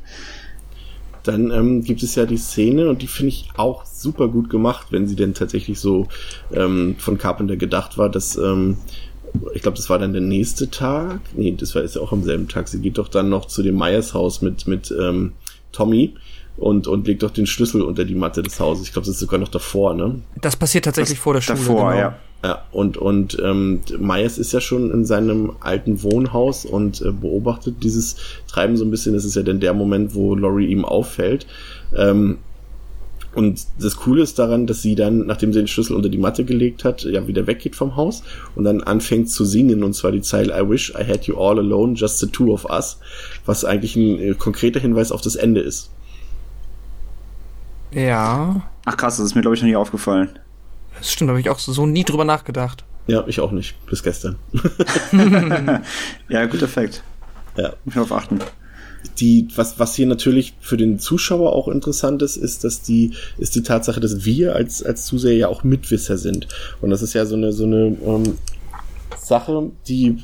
Dann 1.29 1.51
ähm, 1.51 1.83
gibt 1.85 2.03
es 2.03 2.15
ja 2.15 2.25
die 2.25 2.39
Szene 2.39 2.89
und 2.89 3.03
die 3.03 3.07
finde 3.07 3.29
ich 3.29 3.51
auch 3.59 3.85
super 3.85 4.29
gut 4.29 4.49
gemacht, 4.49 4.87
wenn 4.91 5.07
sie 5.07 5.15
denn 5.15 5.35
tatsächlich 5.35 5.79
so 5.79 6.09
ähm, 6.55 6.97
von 6.99 7.19
Carpenter 7.19 7.57
gedacht 7.57 7.99
war, 7.99 8.09
dass 8.09 8.39
ähm, 8.39 8.79
ich 9.53 9.61
glaube, 9.61 9.77
das 9.77 9.91
war 9.91 9.99
dann 9.99 10.15
der 10.15 10.23
nächste 10.23 10.71
Tag. 10.71 11.21
Nee, 11.37 11.55
das 11.55 11.75
war 11.75 11.83
ist 11.83 11.97
ja 11.97 12.01
auch 12.01 12.13
am 12.13 12.23
selben 12.23 12.49
Tag. 12.49 12.69
Sie 12.69 12.81
geht 12.81 12.97
doch 12.97 13.09
dann 13.09 13.29
noch 13.29 13.45
zu 13.45 13.63
dem 13.63 13.75
Meyers 13.75 14.15
Haus 14.15 14.41
mit 14.41 14.67
mit 14.67 14.91
ähm, 14.99 15.33
Tommy 15.71 16.15
und, 16.59 16.87
und 16.87 17.07
legt 17.07 17.23
doch 17.23 17.31
den 17.31 17.47
Schlüssel 17.47 17.83
unter 17.83 18.05
die 18.05 18.15
Matte 18.15 18.43
des 18.43 18.59
Hauses. 18.61 18.87
Ich 18.87 18.93
glaube, 18.93 19.07
das 19.07 19.15
ist 19.15 19.21
sogar 19.21 19.39
noch 19.39 19.49
davor, 19.49 19.95
ne? 19.95 20.21
Das 20.41 20.57
passiert 20.57 20.85
tatsächlich 20.85 21.19
Das 21.19 21.23
vor 21.23 21.35
der 21.35 21.41
Schule. 21.41 21.59
Davor, 21.59 21.91
genau. 21.91 22.01
ja. 22.01 22.19
Ja, 22.45 22.63
und, 22.71 22.97
und 22.97 23.37
ähm, 23.43 23.81
Myers 23.99 24.39
ist 24.39 24.53
ja 24.53 24.61
schon 24.61 24.93
in 24.93 25.05
seinem 25.05 25.55
alten 25.59 26.05
Wohnhaus 26.05 26.65
und 26.65 27.01
äh, 27.03 27.11
beobachtet 27.11 27.83
dieses 27.83 28.15
Treiben 28.47 28.77
so 28.77 28.85
ein 28.85 28.93
bisschen. 28.93 29.15
Das 29.15 29.25
ist 29.25 29.35
ja 29.35 29.43
dann 29.43 29.59
der 29.59 29.75
Moment, 29.75 30.15
wo 30.15 30.37
Laurie 30.37 30.69
ihm 30.69 30.85
auffällt. 30.85 31.49
Ähm, 31.97 32.39
und 33.35 33.67
das 33.81 33.97
Coole 33.97 34.23
ist 34.23 34.39
daran, 34.39 34.69
dass 34.69 34.83
sie 34.83 34.95
dann, 34.95 35.27
nachdem 35.27 35.53
sie 35.53 35.59
den 35.59 35.67
Schlüssel 35.67 35.97
unter 35.97 36.09
die 36.09 36.19
Matte 36.19 36.45
gelegt 36.45 36.85
hat, 36.85 37.03
ja 37.03 37.27
wieder 37.27 37.47
weggeht 37.49 37.75
vom 37.75 37.97
Haus 37.97 38.23
und 38.55 38.65
dann 38.65 38.83
anfängt 38.83 39.31
zu 39.31 39.45
singen 39.45 39.83
und 39.83 39.95
zwar 39.95 40.13
die 40.13 40.23
Zeile 40.23 40.57
I 40.57 40.69
wish 40.69 40.91
I 40.91 41.05
had 41.05 41.25
you 41.25 41.37
all 41.37 41.59
alone, 41.59 41.95
just 41.95 42.21
the 42.21 42.29
two 42.29 42.53
of 42.53 42.65
us, 42.71 42.99
was 43.47 43.65
eigentlich 43.65 43.97
ein 43.97 44.19
äh, 44.19 44.35
konkreter 44.35 44.81
Hinweis 44.81 45.13
auf 45.13 45.21
das 45.21 45.37
Ende 45.37 45.61
ist. 45.61 45.91
Ja, 47.93 48.63
Ach 48.85 48.97
krass, 48.97 49.17
das 49.19 49.27
ist 49.27 49.35
mir 49.35 49.43
glaube 49.43 49.55
ich 49.57 49.63
noch 49.63 49.69
nie 49.69 49.77
aufgefallen. 49.77 50.31
das 50.99 51.13
stimmt, 51.13 51.29
da 51.29 51.33
habe 51.33 51.41
ich 51.41 51.51
auch 51.51 51.59
so 51.59 51.87
nie 51.87 52.05
drüber 52.05 52.25
nachgedacht. 52.25 52.85
Ja, 53.07 53.25
ich 53.27 53.41
auch 53.41 53.53
nicht, 53.53 53.75
bis 53.87 54.03
gestern. 54.03 54.37
Ja, 56.29 56.47
guter 56.47 56.65
Effekt. 56.65 57.03
Ja. 57.57 57.69
Muss 57.85 57.89
ich 57.89 57.95
darauf 57.95 58.13
achten. 58.13 58.39
die, 59.19 59.49
was, 59.57 59.79
was 59.79 59.95
hier 59.95 60.07
natürlich 60.07 60.55
für 60.61 60.77
den 60.77 60.99
Zuschauer 60.99 61.53
auch 61.55 61.69
interessant 61.69 62.21
ist, 62.23 62.37
ist, 62.37 62.65
dass 62.65 62.83
die, 62.83 63.13
ist 63.39 63.55
die 63.55 63.63
Tatsache, 63.63 64.01
dass 64.01 64.25
wir 64.25 64.55
als, 64.55 64.83
als 64.83 65.07
Zuseher 65.07 65.37
ja 65.37 65.49
auch 65.49 65.65
Mitwisser 65.65 66.19
sind. 66.19 66.49
Und 66.81 66.91
das 66.91 67.03
ist 67.03 67.15
ja 67.15 67.25
so 67.25 67.37
eine, 67.37 67.53
so 67.53 67.65
eine 67.65 67.97
ähm, 68.05 68.39
Sache, 69.19 69.71
die 69.89 70.19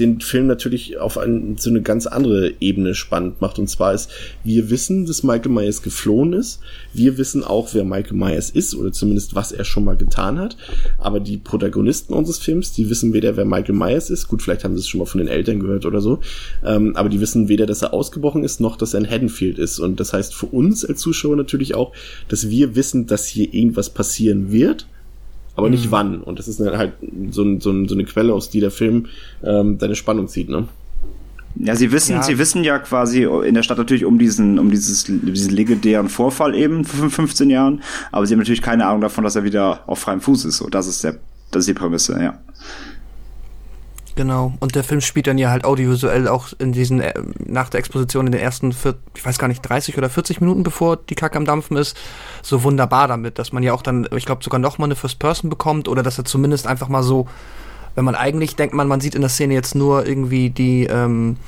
den 0.00 0.20
Film 0.20 0.46
natürlich 0.46 0.98
auf 0.98 1.18
ein, 1.18 1.56
so 1.58 1.70
eine 1.70 1.82
ganz 1.82 2.06
andere 2.06 2.54
Ebene 2.60 2.94
spannend 2.94 3.40
macht. 3.40 3.58
Und 3.58 3.68
zwar 3.68 3.94
ist, 3.94 4.10
wir 4.42 4.70
wissen, 4.70 5.06
dass 5.06 5.22
Michael 5.22 5.52
Myers 5.52 5.82
geflohen 5.82 6.32
ist. 6.32 6.60
Wir 6.92 7.18
wissen 7.18 7.44
auch, 7.44 7.74
wer 7.74 7.84
Michael 7.84 8.16
Myers 8.16 8.50
ist 8.50 8.74
oder 8.74 8.92
zumindest, 8.92 9.34
was 9.34 9.52
er 9.52 9.64
schon 9.64 9.84
mal 9.84 9.96
getan 9.96 10.38
hat. 10.38 10.56
Aber 10.98 11.20
die 11.20 11.36
Protagonisten 11.36 12.14
unseres 12.14 12.38
Films, 12.38 12.72
die 12.72 12.90
wissen 12.90 13.12
weder, 13.12 13.36
wer 13.36 13.44
Michael 13.44 13.74
Myers 13.74 14.10
ist. 14.10 14.26
Gut, 14.26 14.42
vielleicht 14.42 14.64
haben 14.64 14.76
sie 14.76 14.80
es 14.80 14.88
schon 14.88 14.98
mal 14.98 15.06
von 15.06 15.18
den 15.18 15.28
Eltern 15.28 15.60
gehört 15.60 15.86
oder 15.86 16.00
so. 16.00 16.20
Ähm, 16.64 16.96
aber 16.96 17.08
die 17.08 17.20
wissen 17.20 17.48
weder, 17.48 17.66
dass 17.66 17.82
er 17.82 17.92
ausgebrochen 17.92 18.42
ist, 18.42 18.60
noch, 18.60 18.76
dass 18.76 18.94
er 18.94 19.00
in 19.00 19.10
Haddonfield 19.10 19.58
ist. 19.58 19.78
Und 19.78 20.00
das 20.00 20.12
heißt 20.12 20.34
für 20.34 20.46
uns 20.46 20.84
als 20.84 21.00
Zuschauer 21.00 21.36
natürlich 21.36 21.74
auch, 21.74 21.92
dass 22.28 22.48
wir 22.48 22.74
wissen, 22.74 23.06
dass 23.06 23.26
hier 23.26 23.52
irgendwas 23.52 23.90
passieren 23.90 24.50
wird 24.50 24.86
aber 25.60 25.70
nicht 25.70 25.90
wann. 25.90 26.20
Und 26.22 26.38
das 26.38 26.48
ist 26.48 26.60
halt 26.60 26.92
so, 27.30 27.42
ein, 27.42 27.60
so, 27.60 27.70
ein, 27.70 27.88
so 27.88 27.94
eine 27.94 28.04
Quelle, 28.04 28.32
aus 28.34 28.50
die 28.50 28.60
der 28.60 28.70
Film 28.70 29.06
ähm, 29.44 29.78
deine 29.78 29.94
Spannung 29.94 30.28
zieht, 30.28 30.48
ne? 30.48 30.66
Ja, 31.56 31.74
sie 31.74 31.90
wissen, 31.90 32.12
Ja. 32.12 32.22
sie 32.22 32.38
wissen 32.38 32.62
ja 32.62 32.78
quasi 32.78 33.24
in 33.24 33.54
der 33.54 33.62
Stadt 33.64 33.76
natürlich 33.78 34.04
um 34.04 34.18
diesen, 34.18 34.58
um 34.58 34.70
dieses, 34.70 35.04
diesen 35.04 35.52
legendären 35.52 36.08
Vorfall 36.08 36.54
eben 36.54 36.84
vor 36.84 37.10
15 37.10 37.50
Jahren, 37.50 37.82
aber 38.12 38.24
sie 38.26 38.34
haben 38.34 38.38
natürlich 38.38 38.62
keine 38.62 38.86
Ahnung 38.86 39.00
davon, 39.00 39.24
dass 39.24 39.34
er 39.36 39.42
wieder 39.44 39.82
auf 39.88 39.98
freiem 39.98 40.20
Fuß 40.20 40.44
ist. 40.44 40.58
So, 40.58 40.68
das 40.68 40.86
ist 40.86 41.02
der, 41.02 41.16
das 41.50 41.60
ist 41.62 41.68
die 41.68 41.74
Prämisse, 41.74 42.18
ja. 42.22 42.38
Genau. 44.20 44.52
Und 44.60 44.74
der 44.74 44.84
Film 44.84 45.00
spielt 45.00 45.28
dann 45.28 45.38
ja 45.38 45.48
halt 45.48 45.64
audiovisuell 45.64 46.28
auch 46.28 46.48
in 46.58 46.72
diesen, 46.72 47.00
äh, 47.00 47.14
nach 47.38 47.70
der 47.70 47.80
Exposition 47.80 48.26
in 48.26 48.32
den 48.32 48.42
ersten, 48.42 48.74
vier, 48.74 48.96
ich 49.16 49.24
weiß 49.24 49.38
gar 49.38 49.48
nicht, 49.48 49.62
30 49.62 49.96
oder 49.96 50.10
40 50.10 50.42
Minuten, 50.42 50.62
bevor 50.62 50.98
die 50.98 51.14
Kacke 51.14 51.38
am 51.38 51.46
Dampfen 51.46 51.78
ist, 51.78 51.96
so 52.42 52.62
wunderbar 52.62 53.08
damit, 53.08 53.38
dass 53.38 53.52
man 53.52 53.62
ja 53.62 53.72
auch 53.72 53.80
dann, 53.80 54.06
ich 54.14 54.26
glaube, 54.26 54.44
sogar 54.44 54.60
noch 54.60 54.76
mal 54.76 54.84
eine 54.84 54.94
First 54.94 55.20
Person 55.20 55.48
bekommt 55.48 55.88
oder 55.88 56.02
dass 56.02 56.18
er 56.18 56.26
zumindest 56.26 56.66
einfach 56.66 56.88
mal 56.88 57.02
so, 57.02 57.28
wenn 57.94 58.04
man 58.04 58.14
eigentlich 58.14 58.56
denkt, 58.56 58.74
man, 58.74 58.88
man 58.88 59.00
sieht 59.00 59.14
in 59.14 59.22
der 59.22 59.30
Szene 59.30 59.54
jetzt 59.54 59.74
nur 59.74 60.06
irgendwie 60.06 60.50
die, 60.50 60.84
ähm, 60.84 61.38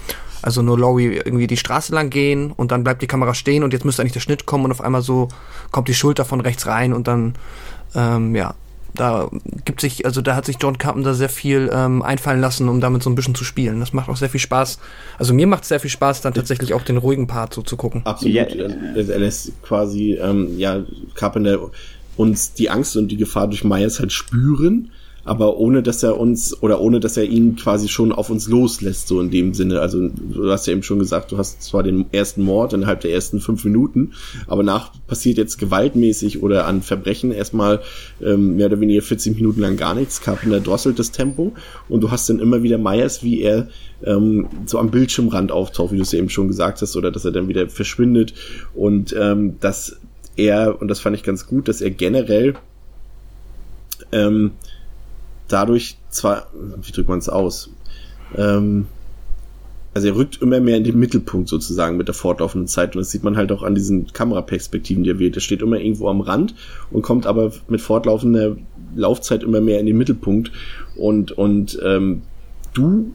also 0.41 0.63
nur 0.63 0.79
Laurie 0.79 1.21
irgendwie 1.23 1.49
die 1.49 1.59
Straße 1.59 1.95
lang 1.95 2.09
gehen 2.09 2.53
und 2.53 2.73
dann 2.73 2.85
bleibt 2.85 3.03
die 3.03 3.07
Kamera 3.07 3.35
stehen 3.35 3.65
und 3.65 3.75
jetzt 3.75 3.85
müsste 3.85 4.01
eigentlich 4.01 4.15
der 4.15 4.21
Schnitt 4.21 4.47
kommen 4.47 4.65
und 4.65 4.71
auf 4.71 4.81
einmal 4.81 5.03
so 5.03 5.29
kommt 5.73 5.89
die 5.89 5.95
Schulter 5.95 6.25
von 6.25 6.41
rechts 6.41 6.67
rein 6.67 6.95
und 6.95 7.07
dann, 7.07 7.35
ähm, 7.95 8.35
ja, 8.35 8.55
da 8.95 9.31
gibt 9.65 9.81
sich, 9.81 10.05
also 10.05 10.21
da 10.21 10.37
hat 10.37 10.45
sich 10.45 10.57
John 10.61 10.79
Carpenter 10.79 11.15
sehr 11.15 11.29
viel 11.29 11.71
ähm, 11.73 12.03
einfallen 12.03 12.41
lassen, 12.41 12.69
um 12.69 12.81
damit 12.81 13.03
so 13.03 13.11
ein 13.11 13.15
bisschen 13.15 13.35
zu 13.35 13.45
spielen. 13.45 13.81
Das 13.81 13.93
macht 13.93 14.09
auch 14.09 14.17
sehr 14.17 14.29
viel 14.29 14.41
Spaß. 14.41 14.79
Also 15.19 15.33
mir 15.35 15.47
macht 15.47 15.63
es 15.63 15.69
sehr 15.69 15.81
viel 15.81 15.91
Spaß, 15.91 16.21
dann 16.21 16.35
tatsächlich 16.35 16.75
auch 16.75 16.83
den 16.83 16.99
ruhigen 16.99 17.27
Part 17.27 17.55
so 17.55 17.63
zu 17.63 17.77
gucken. 17.77 18.03
Absolut. 18.05 18.35
Ja. 18.35 18.43
Er, 18.45 19.09
er 19.09 19.19
lässt 19.19 19.63
quasi, 19.63 20.15
ähm, 20.15 20.59
ja, 20.59 20.81
Carpenter 21.15 21.71
uns 22.17 22.53
die 22.53 22.69
Angst 22.69 22.97
und 22.97 23.09
die 23.09 23.17
Gefahr 23.17 23.49
durch 23.49 23.65
Myers 23.65 23.99
halt 23.99 24.13
spüren, 24.13 24.91
aber 25.25 25.57
ohne 25.57 25.83
dass 25.83 26.03
er 26.03 26.19
uns 26.19 26.63
oder 26.63 26.81
ohne 26.81 26.99
dass 27.01 27.17
er 27.17 27.25
ihn 27.25 27.57
quasi 27.57 27.89
schon 27.89 28.13
auf 28.13 28.31
uns 28.31 28.49
loslässt, 28.49 29.09
so 29.09 29.21
in 29.21 29.31
dem 29.31 29.55
Sinne. 29.55 29.81
Also 29.81 30.09
du 30.09 30.51
hast 30.51 30.67
ja 30.67 30.73
eben 30.73 30.83
schon 30.83 30.99
gesagt, 30.99 31.31
du 31.33 31.39
hast 31.39 31.63
zwar 31.63 31.83
den 31.83 32.07
ersten 32.13 32.43
Mord 32.43 32.73
innerhalb 32.73 33.01
der 33.01 33.13
ersten 33.13 33.41
fünf 33.41 33.65
Minuten, 33.65 34.13
aber 34.47 34.63
nach 34.63 34.93
passiert 35.07 35.39
jetzt 35.39 35.59
gewaltmäßig 35.59 36.43
oder 36.43 36.67
an 36.67 36.83
Verbrechen 36.83 37.31
erstmal 37.31 37.81
ähm, 38.21 38.57
mehr 38.57 38.67
oder 38.67 38.81
weniger 38.81 39.03
40 39.03 39.37
Minuten 39.37 39.61
lang 39.61 39.77
gar 39.77 39.95
nichts. 39.95 40.21
Carpenter 40.21 40.61
drosselt 40.61 40.99
das 40.99 41.13
Tempo 41.13 41.53
und 41.89 42.01
du 42.01 42.11
hast 42.11 42.29
dann 42.29 42.41
immer 42.41 42.63
wieder 42.63 42.79
Myers, 42.79 43.23
wie 43.23 43.43
er 43.43 43.69
ähm, 44.05 44.49
so 44.67 44.79
am 44.79 44.91
Bildschirmrand 44.91 45.53
auftaucht, 45.53 45.93
wie 45.93 45.97
du 45.97 46.03
es 46.03 46.13
ja 46.13 46.19
eben 46.19 46.31
schon 46.31 46.49
gesagt 46.49 46.83
hast, 46.83 46.97
oder 46.97 47.13
dass 47.13 47.25
er 47.25 47.33
dann 47.33 47.49
wieder 47.49 47.69
verschwindet 47.69 48.35
und 48.75 49.15
ähm, 49.19 49.57
dass 49.61 49.97
er, 50.37 50.81
und 50.81 50.89
das 50.89 51.01
fand 51.01 51.17
ich 51.17 51.23
ganz 51.23 51.47
gut, 51.47 51.69
dass 51.69 51.81
er 51.81 51.91
generell 51.91 52.55
ähm, 54.11 54.53
dadurch 55.53 55.99
zwar, 56.09 56.47
wie 56.83 56.93
drückt 56.93 57.09
man 57.09 57.19
es 57.19 57.29
aus? 57.29 57.71
Ähm, 58.37 58.87
also 59.95 60.09
er 60.09 60.17
rückt 60.17 60.41
immer 60.41 60.61
mehr 60.61 60.79
in 60.79 60.85
den 60.85 60.99
Mittelpunkt 60.99 61.49
sozusagen 61.49 61.99
mit 61.99 62.09
der 62.09 62.15
fortlaufenden 62.15 62.67
Zeit 62.67 62.97
und 62.97 63.01
das 63.01 63.11
sieht 63.11 63.25
man 63.25 63.37
halt 63.37 63.53
auch 63.53 63.63
an 63.63 63.75
diesen 63.75 64.11
Kameraperspektiven, 64.13 65.05
die 65.05 65.11
er 65.11 65.19
wählt. 65.19 65.37
Er 65.37 65.43
steht 65.43 65.61
immer 65.61 65.79
irgendwo 65.79 66.09
am 66.09 66.23
Rand 66.23 66.55
und 66.91 67.03
kommt 67.03 67.27
aber 67.27 67.53
mit 67.69 67.81
fortlaufender 67.83 68.57
Laufzeit 68.95 69.43
immer 69.43 69.61
mehr 69.61 69.81
in 69.81 69.87
den 69.87 69.99
Mittelpunkt 69.99 70.51
und 70.97 71.33
und 71.33 71.79
ähm, 71.85 72.23
du 72.73 73.13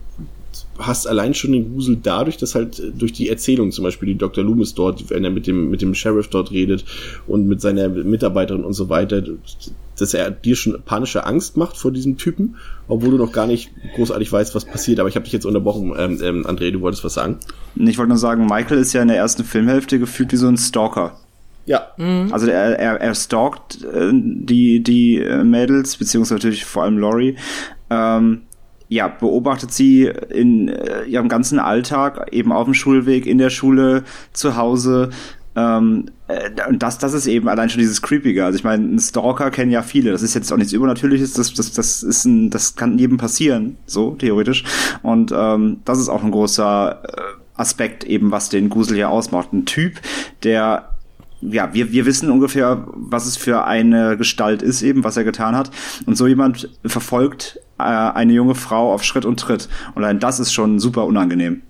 hast 0.78 1.06
allein 1.06 1.34
schon 1.34 1.52
den 1.52 1.72
Grusel 1.72 1.98
dadurch, 2.02 2.36
dass 2.36 2.54
halt 2.54 2.78
äh, 2.78 2.90
durch 2.96 3.12
die 3.12 3.28
Erzählung 3.28 3.72
zum 3.72 3.84
Beispiel 3.84 4.08
die 4.08 4.18
Dr. 4.18 4.44
Loomis 4.44 4.74
dort, 4.74 5.10
wenn 5.10 5.24
er 5.24 5.30
mit 5.30 5.46
dem, 5.46 5.70
mit 5.70 5.82
dem 5.82 5.94
Sheriff 5.94 6.28
dort 6.28 6.50
redet 6.50 6.84
und 7.26 7.46
mit 7.46 7.60
seiner 7.60 7.88
Mitarbeiterin 7.88 8.64
und 8.64 8.72
so 8.74 8.88
weiter, 8.88 9.22
dass 9.98 10.14
er 10.14 10.30
dir 10.30 10.56
schon 10.56 10.80
panische 10.84 11.26
Angst 11.26 11.56
macht 11.56 11.76
vor 11.76 11.90
diesem 11.90 12.16
Typen, 12.16 12.56
obwohl 12.86 13.10
du 13.10 13.16
noch 13.16 13.32
gar 13.32 13.46
nicht 13.46 13.70
großartig 13.96 14.30
weißt, 14.32 14.54
was 14.54 14.64
passiert. 14.64 15.00
Aber 15.00 15.08
ich 15.08 15.16
habe 15.16 15.24
dich 15.24 15.32
jetzt 15.32 15.46
unterbrochen, 15.46 15.94
ähm, 15.98 16.20
ähm, 16.22 16.46
André, 16.46 16.70
du 16.70 16.80
wolltest 16.80 17.04
was 17.04 17.14
sagen? 17.14 17.38
Ich 17.76 17.98
wollte 17.98 18.10
nur 18.10 18.18
sagen, 18.18 18.46
Michael 18.46 18.78
ist 18.78 18.92
ja 18.92 19.02
in 19.02 19.08
der 19.08 19.16
ersten 19.16 19.44
Filmhälfte 19.44 19.98
gefühlt 19.98 20.32
wie 20.32 20.36
so 20.36 20.48
ein 20.48 20.56
Stalker. 20.56 21.18
Ja, 21.68 21.88
Also 22.32 22.46
er, 22.46 22.78
er, 22.78 22.98
er 22.98 23.14
stalkt 23.14 23.84
äh, 23.84 24.10
die, 24.12 24.82
die 24.82 25.18
äh, 25.18 25.44
Mädels, 25.44 25.96
beziehungsweise 25.96 26.36
natürlich 26.36 26.64
vor 26.64 26.84
allem 26.84 26.96
Laurie. 26.96 27.36
Ähm, 27.90 28.42
ja, 28.88 29.08
beobachtet 29.08 29.72
sie 29.72 30.10
in 30.30 30.68
äh, 30.68 31.04
ihrem 31.04 31.28
ganzen 31.28 31.58
Alltag, 31.58 32.28
eben 32.32 32.52
auf 32.52 32.64
dem 32.64 32.74
Schulweg, 32.74 33.26
in 33.26 33.38
der 33.38 33.50
Schule, 33.50 34.04
zu 34.32 34.56
Hause. 34.56 35.10
Ähm, 35.56 36.06
äh, 36.28 36.50
und 36.68 36.82
das, 36.82 36.98
das 36.98 37.12
ist 37.12 37.26
eben 37.26 37.48
allein 37.48 37.68
schon 37.68 37.80
dieses 37.80 38.00
Creepige. 38.00 38.44
Also 38.44 38.56
ich 38.56 38.64
meine, 38.64 38.84
ein 38.84 38.98
Stalker 38.98 39.50
kennen 39.50 39.70
ja 39.70 39.82
viele. 39.82 40.12
Das 40.12 40.22
ist 40.22 40.34
jetzt 40.34 40.52
auch 40.52 40.56
nichts 40.56 40.72
Übernatürliches. 40.72 41.34
Das, 41.34 41.52
das, 41.52 41.72
das 41.72 42.02
ist 42.02 42.24
ein, 42.24 42.50
das 42.50 42.76
kann 42.76 42.98
jedem 42.98 43.18
passieren, 43.18 43.76
so 43.86 44.12
theoretisch. 44.12 44.64
Und 45.02 45.32
ähm, 45.36 45.78
das 45.84 45.98
ist 45.98 46.08
auch 46.08 46.22
ein 46.22 46.30
großer 46.30 47.02
äh, 47.02 47.60
Aspekt 47.60 48.04
eben, 48.04 48.30
was 48.30 48.48
den 48.48 48.70
Grusel 48.70 48.96
hier 48.96 49.10
ausmacht. 49.10 49.52
Ein 49.52 49.66
Typ, 49.66 50.00
der 50.44 50.97
ja, 51.40 51.72
wir, 51.72 51.92
wir 51.92 52.06
wissen 52.06 52.30
ungefähr, 52.30 52.86
was 52.94 53.26
es 53.26 53.36
für 53.36 53.64
eine 53.64 54.16
Gestalt 54.16 54.62
ist, 54.62 54.82
eben, 54.82 55.04
was 55.04 55.16
er 55.16 55.24
getan 55.24 55.56
hat. 55.56 55.70
Und 56.06 56.16
so 56.16 56.26
jemand 56.26 56.68
verfolgt 56.84 57.60
äh, 57.78 57.82
eine 57.82 58.32
junge 58.32 58.54
Frau 58.54 58.92
auf 58.92 59.04
Schritt 59.04 59.24
und 59.24 59.38
Tritt. 59.38 59.68
Und 59.94 60.02
allein 60.02 60.18
das 60.18 60.40
ist 60.40 60.52
schon 60.52 60.80
super 60.80 61.04
unangenehm. 61.04 61.62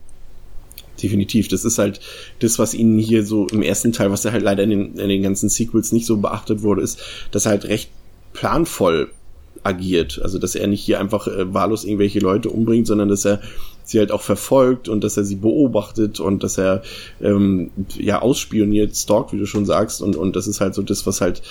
definitiv. 1.03 1.49
Das 1.49 1.65
ist 1.65 1.79
halt 1.79 2.01
das, 2.41 2.59
was 2.59 2.75
ihnen 2.75 2.99
hier 2.99 3.25
so 3.25 3.47
im 3.49 3.63
ersten 3.63 3.93
Teil, 3.93 4.11
was 4.11 4.25
er 4.25 4.33
halt 4.33 4.43
leider 4.43 4.63
in 4.63 4.71
den, 4.71 4.99
in 4.99 5.09
den 5.09 5.23
ganzen 5.23 5.49
Sequels 5.49 5.93
nicht 5.93 6.07
so 6.07 6.17
beachtet 6.17 6.63
wurde, 6.63 6.83
ist, 6.83 7.01
dass 7.31 7.47
er 7.47 7.51
halt 7.51 7.67
recht 7.67 7.91
planvoll 8.33 9.11
agiert. 9.63 10.21
Also, 10.23 10.39
dass 10.39 10.55
er 10.55 10.67
nicht 10.67 10.83
hier 10.83 11.01
einfach 11.01 11.27
äh, 11.27 11.53
wahllos 11.53 11.85
irgendwelche 11.85 12.21
Leute 12.21 12.51
umbringt, 12.51 12.87
sondern 12.87 13.09
dass 13.09 13.25
er 13.25 13.41
sie 13.91 13.99
halt 13.99 14.13
auch 14.13 14.21
verfolgt 14.21 14.89
und 14.89 15.03
dass 15.03 15.17
er 15.17 15.25
sie 15.25 15.37
beobachtet 15.37 16.21
und 16.21 16.43
dass 16.43 16.59
er 16.59 16.83
ähm, 17.21 17.71
ja 17.97 18.21
ausspioniert, 18.21 18.97
stalkt, 18.97 19.33
wie 19.33 19.39
du 19.39 19.47
schon 19.47 19.65
sagst. 19.65 20.03
Und, 20.03 20.17
und 20.17 20.37
das 20.37 20.47
ist 20.47 20.61
halt 20.61 20.75
so 20.75 20.83
das, 20.83 21.07
was 21.07 21.21
halt 21.21 21.43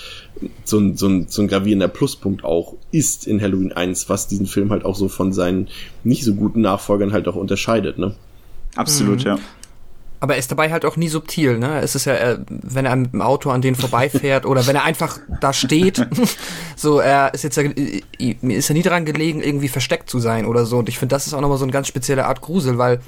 so 0.64 0.78
ein, 0.78 0.96
so, 0.96 1.08
ein, 1.08 1.26
so 1.28 1.42
ein 1.42 1.48
gravierender 1.48 1.88
Pluspunkt 1.88 2.44
auch 2.44 2.74
ist 2.92 3.26
in 3.26 3.40
Halloween 3.40 3.72
1, 3.72 4.08
was 4.08 4.28
diesen 4.28 4.46
Film 4.46 4.70
halt 4.70 4.84
auch 4.84 4.94
so 4.94 5.08
von 5.08 5.32
seinen 5.32 5.68
nicht 6.04 6.24
so 6.24 6.34
guten 6.34 6.60
Nachfolgern 6.60 7.12
halt 7.12 7.26
auch 7.28 7.36
unterscheidet, 7.36 7.98
ne? 7.98 8.14
Absolut, 8.76 9.24
ja. 9.24 9.38
Aber 10.20 10.34
er 10.34 10.38
ist 10.38 10.50
dabei 10.50 10.70
halt 10.72 10.84
auch 10.84 10.96
nie 10.96 11.08
subtil, 11.08 11.58
ne? 11.58 11.80
Es 11.80 11.94
ist 11.94 12.06
ja, 12.06 12.14
äh, 12.14 12.38
wenn 12.48 12.86
er 12.86 12.96
mit 12.96 13.12
dem 13.12 13.22
Auto 13.22 13.50
an 13.50 13.62
denen 13.62 13.76
vorbeifährt 13.76 14.46
oder 14.46 14.66
wenn 14.66 14.74
er 14.74 14.84
einfach 14.84 15.18
da 15.40 15.52
steht, 15.52 16.04
so, 16.76 16.98
er 16.98 17.32
ist 17.34 17.44
jetzt 17.44 17.56
ja, 17.56 17.64
mir 18.40 18.56
ist 18.56 18.68
ja 18.68 18.74
nie 18.74 18.82
daran 18.82 19.04
gelegen, 19.04 19.40
irgendwie 19.40 19.68
versteckt 19.68 20.10
zu 20.10 20.18
sein 20.18 20.46
oder 20.46 20.66
so. 20.66 20.78
Und 20.78 20.88
ich 20.88 20.98
finde, 20.98 21.14
das 21.14 21.26
ist 21.26 21.34
auch 21.34 21.40
nochmal 21.40 21.58
so 21.58 21.64
eine 21.64 21.72
ganz 21.72 21.86
spezielle 21.86 22.26
Art 22.26 22.40
Grusel, 22.40 22.78
weil 22.78 23.00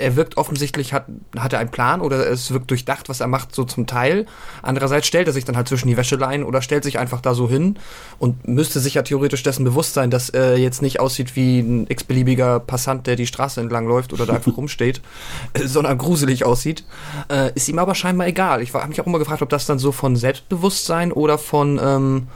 er 0.00 0.16
wirkt 0.16 0.36
offensichtlich, 0.36 0.92
hat, 0.92 1.06
hat 1.38 1.52
er 1.52 1.58
einen 1.58 1.70
Plan 1.70 2.00
oder 2.00 2.26
es 2.28 2.50
wirkt 2.52 2.70
durchdacht, 2.70 3.08
was 3.08 3.20
er 3.20 3.26
macht, 3.26 3.54
so 3.54 3.64
zum 3.64 3.86
Teil. 3.86 4.26
Andererseits 4.62 5.06
stellt 5.06 5.26
er 5.26 5.32
sich 5.32 5.44
dann 5.44 5.56
halt 5.56 5.68
zwischen 5.68 5.88
die 5.88 5.96
Wäscheleien 5.96 6.44
oder 6.44 6.62
stellt 6.62 6.84
sich 6.84 6.98
einfach 6.98 7.20
da 7.20 7.34
so 7.34 7.48
hin 7.48 7.78
und 8.18 8.48
müsste 8.48 8.80
sich 8.80 8.94
ja 8.94 9.02
theoretisch 9.02 9.42
dessen 9.42 9.64
bewusst 9.64 9.94
sein, 9.94 10.10
dass 10.10 10.30
er 10.30 10.58
jetzt 10.58 10.82
nicht 10.82 11.00
aussieht 11.00 11.36
wie 11.36 11.60
ein 11.60 11.86
x-beliebiger 11.88 12.60
Passant, 12.60 13.06
der 13.06 13.16
die 13.16 13.26
Straße 13.26 13.60
entlang 13.60 13.86
läuft 13.86 14.12
oder 14.12 14.26
da 14.26 14.34
einfach 14.34 14.56
rumsteht, 14.56 15.00
sondern 15.64 15.98
gruselig 15.98 16.44
aussieht. 16.44 16.84
Äh, 17.30 17.52
ist 17.54 17.68
ihm 17.68 17.78
aber 17.78 17.94
scheinbar 17.94 18.26
egal. 18.26 18.62
Ich 18.62 18.72
habe 18.74 18.88
mich 18.88 19.00
auch 19.00 19.06
immer 19.06 19.18
gefragt, 19.18 19.42
ob 19.42 19.48
das 19.48 19.66
dann 19.66 19.78
so 19.78 19.92
von 19.92 20.16
Selbstbewusstsein 20.16 21.12
oder 21.12 21.38
von, 21.38 21.80
ähm, 21.82 22.28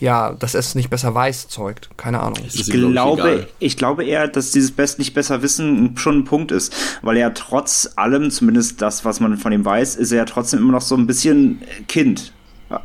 ja, 0.00 0.32
dass 0.32 0.54
es 0.54 0.74
nicht 0.74 0.90
besser 0.90 1.14
weiß 1.14 1.48
zeugt. 1.48 1.90
Keine 1.96 2.20
Ahnung. 2.20 2.38
Ich 2.44 2.70
glaube, 2.70 3.46
ich 3.58 3.76
glaube 3.76 4.04
eher, 4.04 4.28
dass 4.28 4.50
dieses 4.50 4.72
Best 4.72 4.98
nicht 4.98 5.14
besser 5.14 5.42
wissen 5.42 5.96
schon 5.96 6.18
ein 6.18 6.24
Punkt 6.24 6.52
ist, 6.52 6.74
weil 7.02 7.16
er 7.16 7.34
trotz 7.34 7.90
allem, 7.96 8.30
zumindest 8.30 8.82
das, 8.82 9.04
was 9.04 9.20
man 9.20 9.36
von 9.36 9.52
ihm 9.52 9.64
weiß, 9.64 9.96
ist 9.96 10.12
er 10.12 10.18
ja 10.18 10.24
trotzdem 10.24 10.60
immer 10.60 10.72
noch 10.72 10.82
so 10.82 10.96
ein 10.96 11.06
bisschen 11.06 11.62
Kind. 11.88 12.32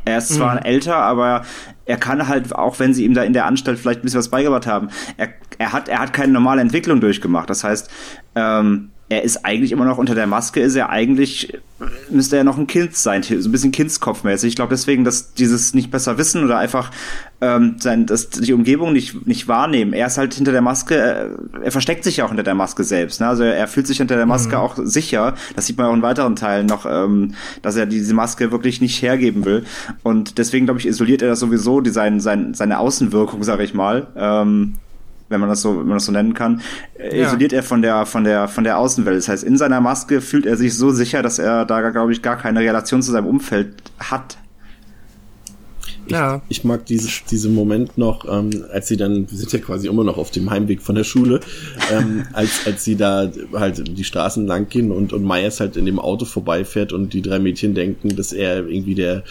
Er 0.04 0.18
ist 0.18 0.28
zwar 0.28 0.54
mhm. 0.54 0.62
älter, 0.62 0.96
aber 0.96 1.44
er 1.86 1.96
kann 1.96 2.28
halt, 2.28 2.54
auch 2.54 2.78
wenn 2.78 2.94
sie 2.94 3.04
ihm 3.04 3.14
da 3.14 3.24
in 3.24 3.32
der 3.32 3.46
Anstalt 3.46 3.78
vielleicht 3.78 4.00
ein 4.00 4.02
bisschen 4.02 4.20
was 4.20 4.28
beigebracht 4.28 4.66
haben, 4.66 4.88
er, 5.16 5.30
er 5.58 5.72
hat, 5.72 5.88
er 5.88 5.98
hat 5.98 6.12
keine 6.12 6.32
normale 6.32 6.60
Entwicklung 6.60 7.00
durchgemacht. 7.00 7.50
Das 7.50 7.64
heißt, 7.64 7.90
ähm, 8.36 8.90
er 9.12 9.22
ist 9.22 9.44
eigentlich 9.44 9.72
immer 9.72 9.84
noch 9.84 9.98
unter 9.98 10.14
der 10.14 10.26
Maske, 10.26 10.60
ist 10.60 10.74
er 10.74 10.88
eigentlich, 10.88 11.52
müsste 12.08 12.38
er 12.38 12.44
noch 12.44 12.56
ein 12.56 12.66
Kind 12.66 12.96
sein, 12.96 13.22
so 13.22 13.34
ein 13.34 13.52
bisschen 13.52 13.70
Kindskopfmäßig. 13.70 14.48
Ich 14.48 14.56
glaube 14.56 14.70
deswegen, 14.70 15.04
dass 15.04 15.34
dieses 15.34 15.74
nicht 15.74 15.90
besser 15.90 16.16
wissen 16.16 16.42
oder 16.42 16.56
einfach 16.56 16.90
ähm, 17.42 17.76
sein, 17.78 18.06
dass 18.06 18.30
die 18.30 18.54
Umgebung 18.54 18.94
nicht, 18.94 19.26
nicht 19.26 19.48
wahrnehmen. 19.48 19.92
Er 19.92 20.06
ist 20.06 20.16
halt 20.16 20.32
hinter 20.32 20.52
der 20.52 20.62
Maske, 20.62 20.94
er, 20.94 21.26
äh, 21.26 21.28
er 21.64 21.72
versteckt 21.72 22.04
sich 22.04 22.16
ja 22.16 22.24
auch 22.24 22.30
hinter 22.30 22.42
der 22.42 22.54
Maske 22.54 22.84
selbst. 22.84 23.20
Ne? 23.20 23.26
Also 23.28 23.42
er 23.42 23.68
fühlt 23.68 23.86
sich 23.86 23.98
hinter 23.98 24.16
der 24.16 24.24
Maske 24.24 24.56
mhm. 24.56 24.62
auch 24.62 24.76
sicher. 24.82 25.34
Das 25.54 25.66
sieht 25.66 25.76
man 25.76 25.88
auch 25.88 25.94
in 25.94 26.00
weiteren 26.00 26.34
Teilen 26.34 26.64
noch, 26.66 26.86
ähm, 26.86 27.34
dass 27.60 27.76
er 27.76 27.84
diese 27.84 28.14
Maske 28.14 28.50
wirklich 28.50 28.80
nicht 28.80 29.02
hergeben 29.02 29.44
will. 29.44 29.64
Und 30.02 30.38
deswegen, 30.38 30.64
glaube 30.64 30.80
ich, 30.80 30.86
isoliert 30.86 31.20
er 31.20 31.28
das 31.28 31.40
sowieso, 31.40 31.82
die, 31.82 31.90
sein, 31.90 32.18
sein, 32.20 32.54
seine 32.54 32.78
Außenwirkung, 32.78 33.44
sage 33.44 33.62
ich 33.62 33.74
mal. 33.74 34.06
Ähm, 34.16 34.76
wenn 35.32 35.40
man 35.40 35.48
das 35.48 35.62
so, 35.62 35.70
wenn 35.78 35.86
man 35.86 35.96
das 35.96 36.04
so 36.04 36.12
nennen 36.12 36.34
kann, 36.34 36.60
äh, 36.98 37.18
ja. 37.18 37.26
isoliert 37.26 37.52
er 37.52 37.62
von 37.62 37.82
der, 37.82 38.06
von 38.06 38.24
der, 38.24 38.48
von 38.48 38.64
der 38.64 38.78
Außenwelt. 38.78 39.16
Das 39.16 39.28
heißt, 39.28 39.44
in 39.44 39.56
seiner 39.56 39.80
Maske 39.80 40.20
fühlt 40.20 40.46
er 40.46 40.56
sich 40.56 40.76
so 40.76 40.90
sicher, 40.90 41.22
dass 41.22 41.38
er 41.38 41.64
da, 41.64 41.90
glaube 41.90 42.12
ich, 42.12 42.22
gar 42.22 42.36
keine 42.36 42.60
Relation 42.60 43.02
zu 43.02 43.10
seinem 43.10 43.26
Umfeld 43.26 43.74
hat. 43.98 44.38
Ich, 46.06 46.12
ja. 46.12 46.42
ich 46.48 46.64
mag 46.64 46.84
dieses, 46.86 47.24
diesen 47.30 47.54
Moment 47.54 47.96
noch, 47.96 48.26
ähm, 48.28 48.64
als 48.72 48.88
sie 48.88 48.96
dann, 48.96 49.30
wir 49.30 49.38
sind 49.38 49.52
ja 49.52 49.60
quasi 49.60 49.86
immer 49.86 50.04
noch 50.04 50.18
auf 50.18 50.30
dem 50.30 50.50
Heimweg 50.50 50.82
von 50.82 50.94
der 50.94 51.04
Schule, 51.04 51.40
ähm, 51.92 52.24
als, 52.32 52.66
als 52.66 52.84
sie 52.84 52.96
da 52.96 53.30
halt 53.52 53.96
die 53.96 54.04
Straßen 54.04 54.46
lang 54.46 54.68
gehen 54.68 54.90
und, 54.90 55.12
und 55.12 55.24
Myers 55.24 55.60
halt 55.60 55.76
in 55.76 55.86
dem 55.86 55.98
Auto 55.98 56.24
vorbeifährt 56.24 56.92
und 56.92 57.12
die 57.12 57.22
drei 57.22 57.38
Mädchen 57.38 57.74
denken, 57.74 58.16
dass 58.16 58.32
er 58.32 58.66
irgendwie 58.66 58.94
der 58.94 59.22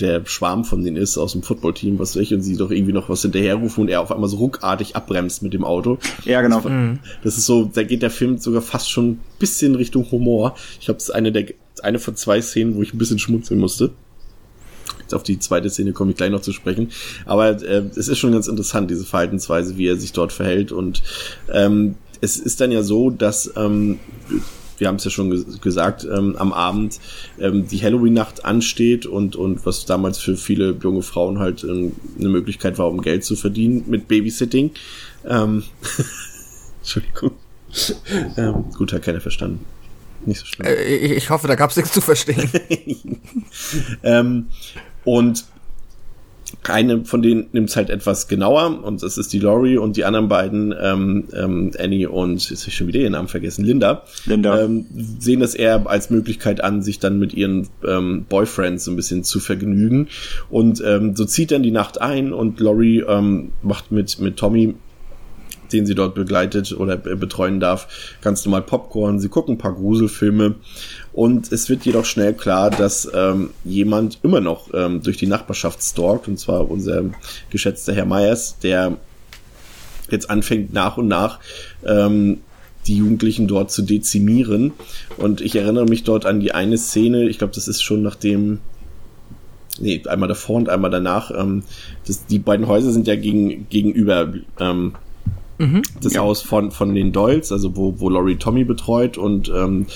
der 0.00 0.24
Schwarm 0.26 0.64
von 0.64 0.82
denen 0.82 0.96
ist 0.96 1.18
aus 1.18 1.32
dem 1.32 1.42
Footballteam, 1.42 1.98
was 1.98 2.16
weiß 2.16 2.22
ich, 2.22 2.34
und 2.34 2.42
sie 2.42 2.56
doch 2.56 2.70
irgendwie 2.70 2.92
noch 2.92 3.08
was 3.08 3.22
hinterherrufen 3.22 3.82
und 3.82 3.88
er 3.88 4.00
auf 4.00 4.12
einmal 4.12 4.28
so 4.28 4.38
ruckartig 4.38 4.96
abbremst 4.96 5.42
mit 5.42 5.52
dem 5.52 5.64
Auto. 5.64 5.98
Ja, 6.24 6.42
genau. 6.42 6.60
Das, 6.60 6.70
mhm. 6.70 6.98
das 7.22 7.38
ist 7.38 7.46
so, 7.46 7.70
da 7.72 7.82
geht 7.82 8.02
der 8.02 8.10
Film 8.10 8.38
sogar 8.38 8.62
fast 8.62 8.90
schon 8.90 9.10
ein 9.10 9.20
bisschen 9.38 9.74
Richtung 9.74 10.10
Humor. 10.10 10.54
Ich 10.78 10.86
glaube, 10.86 10.98
das 10.98 11.08
ist 11.08 11.14
eine 11.14 11.32
der, 11.32 11.46
eine 11.82 11.98
von 11.98 12.16
zwei 12.16 12.40
Szenen, 12.40 12.74
wo 12.74 12.82
ich 12.82 12.94
ein 12.94 12.98
bisschen 12.98 13.18
schmunzeln 13.18 13.60
musste. 13.60 13.90
Jetzt 15.00 15.14
auf 15.14 15.22
die 15.22 15.38
zweite 15.38 15.70
Szene 15.70 15.92
komme 15.92 16.12
ich 16.12 16.16
gleich 16.16 16.30
noch 16.30 16.42
zu 16.42 16.52
sprechen. 16.52 16.90
Aber 17.26 17.62
äh, 17.62 17.82
es 17.96 18.08
ist 18.08 18.18
schon 18.18 18.32
ganz 18.32 18.46
interessant, 18.48 18.90
diese 18.90 19.04
Verhaltensweise, 19.04 19.76
wie 19.76 19.88
er 19.88 19.96
sich 19.96 20.12
dort 20.12 20.32
verhält. 20.32 20.72
Und 20.72 21.02
ähm, 21.52 21.96
es 22.20 22.36
ist 22.36 22.60
dann 22.60 22.70
ja 22.72 22.82
so, 22.82 23.10
dass 23.10 23.52
ähm, 23.56 23.98
wir 24.80 24.88
haben 24.88 24.96
es 24.96 25.04
ja 25.04 25.10
schon 25.10 25.60
gesagt, 25.60 26.04
ähm, 26.04 26.36
am 26.36 26.52
Abend 26.52 26.98
ähm, 27.38 27.68
die 27.68 27.80
Halloween-Nacht 27.82 28.44
ansteht 28.44 29.06
und, 29.06 29.36
und 29.36 29.64
was 29.66 29.84
damals 29.86 30.18
für 30.18 30.36
viele 30.36 30.76
junge 30.82 31.02
Frauen 31.02 31.38
halt 31.38 31.62
ähm, 31.64 31.92
eine 32.18 32.28
Möglichkeit 32.28 32.78
war, 32.78 32.88
um 32.88 33.02
Geld 33.02 33.24
zu 33.24 33.36
verdienen 33.36 33.84
mit 33.86 34.08
Babysitting. 34.08 34.72
Ähm, 35.26 35.64
Entschuldigung. 36.80 37.32
ähm, 38.36 38.64
gut, 38.76 38.92
hat 38.92 39.02
keiner 39.02 39.20
verstanden. 39.20 39.64
Nicht 40.26 40.40
so 40.40 40.46
schlimm. 40.46 40.66
Äh, 40.66 40.96
ich 40.96 41.30
hoffe, 41.30 41.46
da 41.46 41.54
gab 41.54 41.70
es 41.70 41.76
nichts 41.76 41.92
zu 41.92 42.00
verstehen. 42.00 42.50
ähm, 44.02 44.46
und 45.04 45.44
eine 46.68 47.04
von 47.04 47.22
denen 47.22 47.46
nimmt 47.52 47.70
es 47.70 47.76
halt 47.76 47.90
etwas 47.90 48.28
genauer 48.28 48.84
und 48.84 49.02
das 49.02 49.18
ist 49.18 49.32
die 49.32 49.38
Laurie 49.38 49.78
und 49.78 49.96
die 49.96 50.04
anderen 50.04 50.28
beiden, 50.28 50.74
ähm, 50.80 51.24
ähm, 51.32 51.70
Annie 51.78 52.08
und, 52.08 52.50
jetzt 52.50 52.62
habe 52.62 52.70
ich 52.70 52.76
schon 52.76 52.86
wieder 52.86 53.00
ihren 53.00 53.12
Namen 53.12 53.28
vergessen, 53.28 53.64
Linda, 53.64 54.02
Linda. 54.26 54.62
Ähm, 54.62 54.86
sehen 55.18 55.40
das 55.40 55.54
eher 55.54 55.88
als 55.88 56.10
Möglichkeit 56.10 56.62
an, 56.62 56.82
sich 56.82 56.98
dann 56.98 57.18
mit 57.18 57.34
ihren 57.34 57.68
ähm, 57.86 58.24
Boyfriends 58.28 58.84
so 58.84 58.90
ein 58.90 58.96
bisschen 58.96 59.24
zu 59.24 59.40
vergnügen. 59.40 60.08
Und 60.48 60.82
ähm, 60.84 61.16
so 61.16 61.24
zieht 61.24 61.50
dann 61.50 61.62
die 61.62 61.70
Nacht 61.70 62.00
ein 62.00 62.32
und 62.32 62.60
Laurie 62.60 63.04
ähm, 63.06 63.52
macht 63.62 63.92
mit, 63.92 64.20
mit 64.20 64.36
Tommy 64.36 64.74
den 65.72 65.86
sie 65.86 65.94
dort 65.94 66.14
begleitet 66.14 66.72
oder 66.72 66.96
betreuen 66.96 67.60
darf, 67.60 68.16
ganz 68.22 68.44
normal 68.44 68.62
Popcorn. 68.62 69.20
Sie 69.20 69.28
gucken 69.28 69.54
ein 69.54 69.58
paar 69.58 69.74
Gruselfilme 69.74 70.56
und 71.12 71.52
es 71.52 71.68
wird 71.68 71.84
jedoch 71.84 72.04
schnell 72.04 72.34
klar, 72.34 72.70
dass 72.70 73.10
ähm, 73.14 73.50
jemand 73.64 74.18
immer 74.22 74.40
noch 74.40 74.68
ähm, 74.74 75.02
durch 75.02 75.16
die 75.16 75.26
Nachbarschaft 75.26 75.82
stalkt, 75.82 76.28
und 76.28 76.38
zwar 76.38 76.70
unser 76.70 77.04
geschätzter 77.50 77.94
Herr 77.94 78.06
Myers, 78.06 78.58
der 78.62 78.96
jetzt 80.10 80.30
anfängt 80.30 80.72
nach 80.72 80.96
und 80.96 81.08
nach 81.08 81.40
ähm, 81.84 82.40
die 82.86 82.96
Jugendlichen 82.96 83.46
dort 83.46 83.70
zu 83.70 83.82
dezimieren. 83.82 84.72
Und 85.16 85.40
ich 85.40 85.54
erinnere 85.56 85.84
mich 85.84 86.04
dort 86.04 86.26
an 86.26 86.40
die 86.40 86.52
eine 86.52 86.78
Szene, 86.78 87.28
ich 87.28 87.38
glaube, 87.38 87.54
das 87.54 87.68
ist 87.68 87.82
schon 87.82 88.02
nachdem 88.02 88.60
nee, 89.78 90.02
einmal 90.06 90.28
davor 90.28 90.56
und 90.56 90.68
einmal 90.68 90.90
danach. 90.90 91.30
Ähm, 91.30 91.62
das, 92.06 92.26
die 92.26 92.38
beiden 92.38 92.66
Häuser 92.66 92.92
sind 92.92 93.06
ja 93.06 93.16
gegen, 93.16 93.68
gegenüber 93.68 94.32
ähm, 94.58 94.94
mhm, 95.60 95.82
das 96.00 96.14
ja. 96.14 96.22
Haus 96.22 96.42
von, 96.42 96.70
von 96.70 96.94
den 96.94 97.12
Doyles, 97.12 97.52
also 97.52 97.76
wo, 97.76 97.94
wo 97.98 98.08
Laurie 98.08 98.36
Tommy 98.36 98.64
betreut 98.64 99.18
und 99.18 99.48
ähm, 99.54 99.86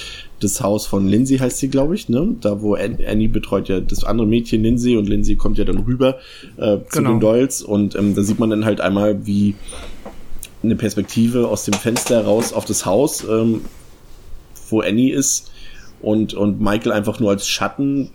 das 0.40 0.60
Haus 0.60 0.86
von 0.86 1.08
Lindsay 1.08 1.38
heißt 1.38 1.58
sie, 1.58 1.68
glaube 1.68 1.94
ich, 1.94 2.08
ne? 2.08 2.36
Da 2.40 2.60
wo 2.60 2.74
Annie 2.74 3.28
betreut 3.28 3.68
ja 3.68 3.80
das 3.80 4.04
andere 4.04 4.26
Mädchen 4.26 4.62
Lindsay 4.62 4.96
und 4.96 5.08
Lindsay 5.08 5.36
kommt 5.36 5.58
ja 5.58 5.64
dann 5.64 5.78
rüber 5.78 6.18
äh, 6.56 6.78
zu 6.90 6.98
genau. 6.98 7.10
den 7.10 7.20
Doyles 7.20 7.62
und 7.62 7.96
ähm, 7.96 8.14
da 8.14 8.22
sieht 8.22 8.38
man 8.38 8.50
dann 8.50 8.64
halt 8.64 8.80
einmal, 8.80 9.26
wie 9.26 9.54
eine 10.62 10.76
Perspektive 10.76 11.48
aus 11.48 11.64
dem 11.64 11.74
Fenster 11.74 12.16
heraus 12.16 12.52
auf 12.52 12.64
das 12.64 12.86
Haus, 12.86 13.24
ähm, 13.24 13.62
wo 14.68 14.80
Annie 14.80 15.14
ist 15.14 15.50
und, 16.00 16.34
und 16.34 16.60
Michael 16.60 16.92
einfach 16.92 17.20
nur 17.20 17.30
als 17.30 17.48
Schatten 17.48 18.10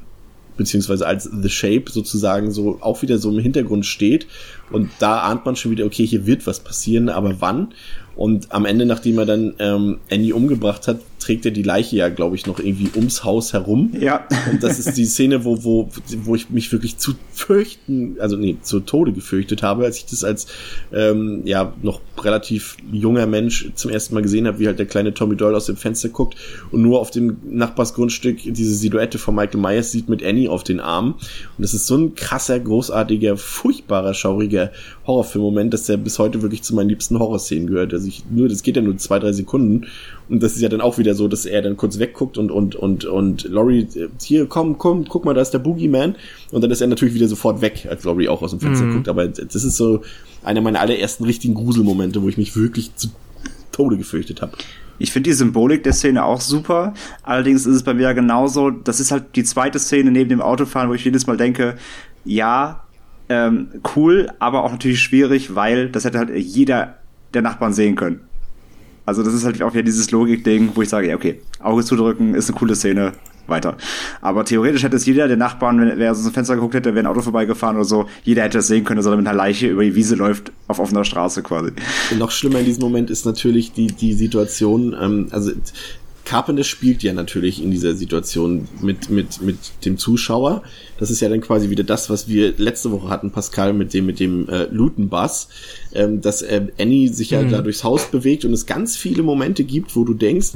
beziehungsweise 0.60 1.08
als 1.08 1.24
The 1.24 1.50
Shape 1.50 1.86
sozusagen 1.90 2.52
so 2.52 2.80
auch 2.82 3.02
wieder 3.02 3.18
so 3.18 3.32
im 3.32 3.40
Hintergrund 3.40 3.86
steht. 3.86 4.28
Und 4.70 4.92
da 5.00 5.22
ahnt 5.22 5.46
man 5.46 5.56
schon 5.56 5.72
wieder, 5.72 5.86
okay, 5.86 6.06
hier 6.06 6.26
wird 6.28 6.46
was 6.46 6.60
passieren, 6.60 7.08
aber 7.08 7.40
wann? 7.40 7.74
Und 8.18 8.52
am 8.52 8.66
Ende, 8.66 8.86
nachdem 8.86 9.18
er 9.18 9.26
dann 9.26 9.54
ähm, 9.60 10.00
Annie 10.12 10.36
umgebracht 10.36 10.90
hat, 10.90 11.00
trägt 11.20 11.46
er 11.46 11.52
die 11.52 11.64
Leiche 11.64 11.98
ja, 11.98 12.10
glaube 12.10 12.36
ich, 12.36 12.48
noch 12.48 12.60
irgendwie 12.60 12.90
ums 12.96 13.24
Haus 13.24 13.54
herum. 13.54 13.92
Ja. 14.00 14.26
Und 14.52 14.64
das 14.64 14.80
ist 14.80 14.98
die 14.98 15.06
Szene, 15.06 15.44
wo, 15.46 15.64
wo, 15.64 15.90
wo 16.24 16.36
ich 16.36 16.50
mich 16.50 16.72
wirklich 16.72 16.98
zu 16.98 17.14
fürchten, 17.34 18.18
also 18.20 18.38
nee, 18.38 18.58
zu 18.62 18.80
Tode 18.80 19.12
gefürchtet 19.12 19.62
habe, 19.62 19.86
als 19.86 19.98
ich 19.98 20.06
das 20.06 20.24
als 20.24 20.48
ähm, 20.94 21.42
ja 21.46 21.74
noch 21.82 22.02
relativ 22.18 22.78
junger 22.92 23.28
Mensch 23.28 23.72
zum 23.76 23.92
ersten 23.92 24.14
Mal 24.14 24.22
gesehen 24.22 24.48
habe, 24.48 24.60
wie 24.60 24.68
halt 24.68 24.80
der 24.80 24.86
kleine 24.86 25.14
Tommy 25.14 25.36
Doyle 25.36 25.58
aus 25.58 25.66
dem 25.66 25.78
Fenster 25.78 26.10
guckt 26.10 26.36
und 26.72 26.82
nur 26.82 27.00
auf 27.00 27.12
dem 27.12 27.38
Nachbarsgrundstück 27.50 28.40
diese 28.44 28.74
Silhouette 28.74 29.18
von 29.18 29.36
Michael 29.36 29.60
Myers 29.60 29.92
sieht 29.92 30.10
mit 30.10 30.24
Annie 30.24 30.50
auf 30.50 30.64
den 30.64 30.80
Armen. 30.80 31.14
Und 31.14 31.22
das 31.58 31.74
ist 31.74 31.88
so 31.88 31.96
ein 31.98 32.16
krasser, 32.16 32.60
großartiger, 32.60 33.38
furchtbarer, 33.38 34.14
schauriger 34.14 34.72
Horrorfilm-Moment, 35.06 35.74
dass 35.74 35.86
der 35.86 35.98
bis 35.98 36.20
heute 36.20 36.42
wirklich 36.42 36.64
zu 36.64 36.76
meinen 36.76 36.90
liebsten 36.90 37.20
Horrorszenen 37.20 37.68
gehört. 37.68 37.94
Also 37.94 38.08
ich, 38.08 38.24
nur, 38.30 38.48
das 38.48 38.64
geht 38.64 38.76
ja 38.76 38.82
nur 38.82 38.98
zwei, 38.98 39.20
drei 39.20 39.34
Sekunden. 39.34 39.88
Und 40.30 40.44
das 40.44 40.56
ist 40.56 40.62
ja 40.62 40.70
dann 40.70 40.82
auch 40.82 40.98
wieder 40.98 41.16
so, 41.16 41.28
dass 41.28 41.46
er 41.46 41.62
dann 41.62 41.76
kurz 41.76 41.98
wegguckt 41.98 42.38
und, 42.38 42.52
und, 42.52 42.76
und, 42.76 43.06
und 43.06 43.44
Laurie, 43.46 43.88
hier, 44.22 44.46
komm, 44.46 44.78
komm, 44.78 45.06
guck 45.06 45.26
mal, 45.26 45.34
da 45.34 45.42
ist 45.42 45.52
der 45.52 45.60
Boogeyman. 45.60 46.16
Und 46.52 46.64
dann 46.64 46.70
ist 46.70 46.82
er 46.82 46.88
natürlich 46.88 47.16
wieder 47.16 47.28
sofort 47.28 47.62
weg, 47.62 47.88
als 47.90 48.04
Laurie 48.04 48.30
auch 48.30 48.42
aus 48.42 48.52
dem 48.52 48.60
Fenster 48.60 48.86
mhm. 48.86 48.94
guckt. 48.94 49.10
Aber 49.10 49.28
das 49.28 49.56
ist 49.56 49.76
so 49.76 50.02
einer 50.44 50.62
meiner 50.62 50.82
allerersten 50.82 51.26
richtigen 51.26 51.56
Gruselmomente, 51.56 52.22
wo 52.22 52.30
ich 52.30 52.38
mich 52.38 52.56
wirklich 52.56 52.96
zu 52.96 53.10
Tode 53.72 53.98
gefürchtet 53.98 54.42
habe. 54.42 54.54
Ich 55.00 55.12
finde 55.12 55.30
die 55.30 55.34
Symbolik 55.34 55.84
der 55.84 55.94
Szene 55.94 56.24
auch 56.24 56.42
super. 56.42 56.94
Allerdings 57.24 57.66
ist 57.66 57.76
es 57.76 57.84
bei 57.84 57.94
mir 57.94 58.04
ja 58.04 58.14
genauso, 58.14 58.70
das 58.70 59.00
ist 59.00 59.12
halt 59.12 59.36
die 59.36 59.44
zweite 59.44 59.80
Szene 59.80 60.12
neben 60.12 60.30
dem 60.30 60.42
Autofahren, 60.42 60.90
wo 60.90 60.94
ich 60.94 61.06
jedes 61.06 61.26
Mal 61.26 61.38
denke, 61.38 61.78
ja, 62.26 62.84
ähm, 63.30 63.70
cool, 63.96 64.30
aber 64.40 64.64
auch 64.64 64.72
natürlich 64.72 65.02
schwierig, 65.02 65.56
weil 65.56 65.90
das 65.90 66.04
hätte 66.04 66.18
halt 66.18 66.36
jeder 66.36 66.96
der 67.34 67.42
Nachbarn 67.42 67.74
sehen 67.74 67.96
können. 67.96 68.22
Also 69.10 69.24
das 69.24 69.34
ist 69.34 69.44
halt 69.44 69.62
auch 69.62 69.74
wieder 69.74 69.84
dieses 69.84 70.12
Logik-Ding, 70.12 70.72
wo 70.76 70.82
ich 70.82 70.90
sage, 70.90 71.10
ja, 71.10 71.16
okay, 71.16 71.42
Auge 71.60 71.84
zudrücken 71.84 72.36
ist 72.36 72.50
eine 72.50 72.58
coole 72.58 72.76
Szene, 72.76 73.14
weiter. 73.50 73.76
Aber 74.22 74.46
theoretisch 74.46 74.84
hätte 74.84 74.96
es 74.96 75.06
jeder 75.06 75.28
der 75.28 75.38
Nachbarn, 75.38 75.80
wenn 75.80 76.00
er 76.00 76.12
aus 76.12 76.24
dem 76.24 76.32
Fenster 76.32 76.56
geguckt 76.56 76.76
hätte, 76.76 76.94
wäre 76.94 77.06
ein 77.06 77.12
Auto 77.12 77.22
vorbeigefahren 77.22 77.76
oder 77.76 77.86
so, 77.86 78.06
jeder 78.24 78.44
hätte 78.44 78.60
es 78.60 78.68
sehen 78.68 78.84
können, 78.84 78.98
dass 78.98 79.06
er 79.06 79.18
mit 79.18 79.28
einer 79.28 79.36
Leiche 79.36 79.68
über 79.68 79.84
die 79.84 79.96
Wiese 79.96 80.16
läuft, 80.16 80.52
auf 80.68 80.80
offener 80.80 81.04
Straße 81.04 81.42
quasi. 81.44 81.72
Und 82.12 82.20
noch 82.20 82.32
schlimmer 82.32 82.60
in 82.60 82.66
diesem 82.66 82.84
Moment 82.84 83.10
ist 83.10 83.26
natürlich 83.26 83.72
die, 83.74 83.88
die 83.88 84.14
Situation, 84.14 84.96
ähm, 85.00 85.28
also 85.32 85.52
Carpenter 86.30 86.64
spielt 86.64 87.02
ja 87.02 87.12
natürlich 87.12 87.60
in 87.60 87.72
dieser 87.72 87.96
Situation 87.96 88.68
mit, 88.82 89.10
mit, 89.10 89.42
mit 89.42 89.58
dem 89.84 89.98
Zuschauer. 89.98 90.62
Das 91.00 91.10
ist 91.10 91.22
ja 91.22 91.28
dann 91.28 91.42
quasi 91.42 91.72
wieder 91.72 91.84
das, 91.84 92.12
was 92.12 92.28
wir 92.28 92.54
letzte 92.56 92.92
Woche 92.92 93.10
hatten, 93.10 93.32
Pascal, 93.32 93.74
mit 93.74 93.96
dem, 93.96 94.06
mit 94.06 94.20
dem 94.20 94.48
äh, 94.48 94.66
Luton-Bass, 94.66 95.50
ähm, 95.96 96.22
dass 96.22 96.44
äh, 96.44 96.68
Annie 96.80 97.08
sich 97.08 97.32
ja 97.32 97.42
mhm. 97.42 97.50
da 97.50 97.64
durchs 97.64 97.84
Haus 97.84 98.12
bewegt 98.12 98.46
und 98.46 98.54
es 98.54 98.68
ganz 98.68 98.96
viele 98.96 99.24
Momente 99.24 99.64
gibt, 99.64 99.96
wo 99.96 100.04
du 100.04 100.14
denkst, 100.14 100.50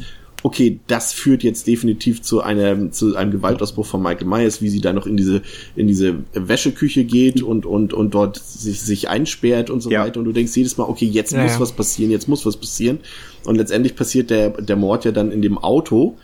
okay, 0.44 0.82
das 0.88 1.14
führt 1.14 1.42
jetzt 1.42 1.68
definitiv 1.68 2.22
zu 2.22 2.42
einem, 2.42 2.92
zu 2.92 3.16
einem 3.16 3.32
Gewaltausbruch 3.32 3.86
von 3.86 4.04
Michael 4.04 4.28
Myers, 4.28 4.62
wie 4.62 4.68
sie 4.68 4.82
da 4.82 4.92
noch 4.92 5.08
in 5.08 5.16
diese, 5.16 5.42
in 5.78 5.88
diese 5.88 6.16
Wäscheküche 6.34 7.06
geht 7.06 7.42
und, 7.42 7.66
und, 7.66 7.94
und 7.94 8.14
dort 8.14 8.38
sich, 8.38 8.82
sich 8.82 9.10
einsperrt 9.10 9.70
und 9.70 9.80
so 9.82 9.90
ja. 9.90 10.04
weiter. 10.04 10.20
Und 10.20 10.26
du 10.26 10.34
denkst 10.34 10.56
jedes 10.56 10.78
Mal, 10.78 10.84
okay, 10.84 11.06
jetzt 11.06 11.32
ja, 11.32 11.42
muss 11.42 11.54
ja. 11.54 11.60
was 11.62 11.72
passieren, 11.72 12.12
jetzt 12.12 12.28
muss 12.28 12.46
was 12.46 12.58
passieren. 12.58 13.00
Und 13.46 13.56
letztendlich 13.56 13.96
passiert 13.96 14.30
der, 14.30 14.50
der 14.50 14.76
Mord 14.76 15.06
ja 15.06 15.14
dann 15.14 15.32
in 15.32 15.42
dem 15.42 15.58
Auto, 15.58 16.18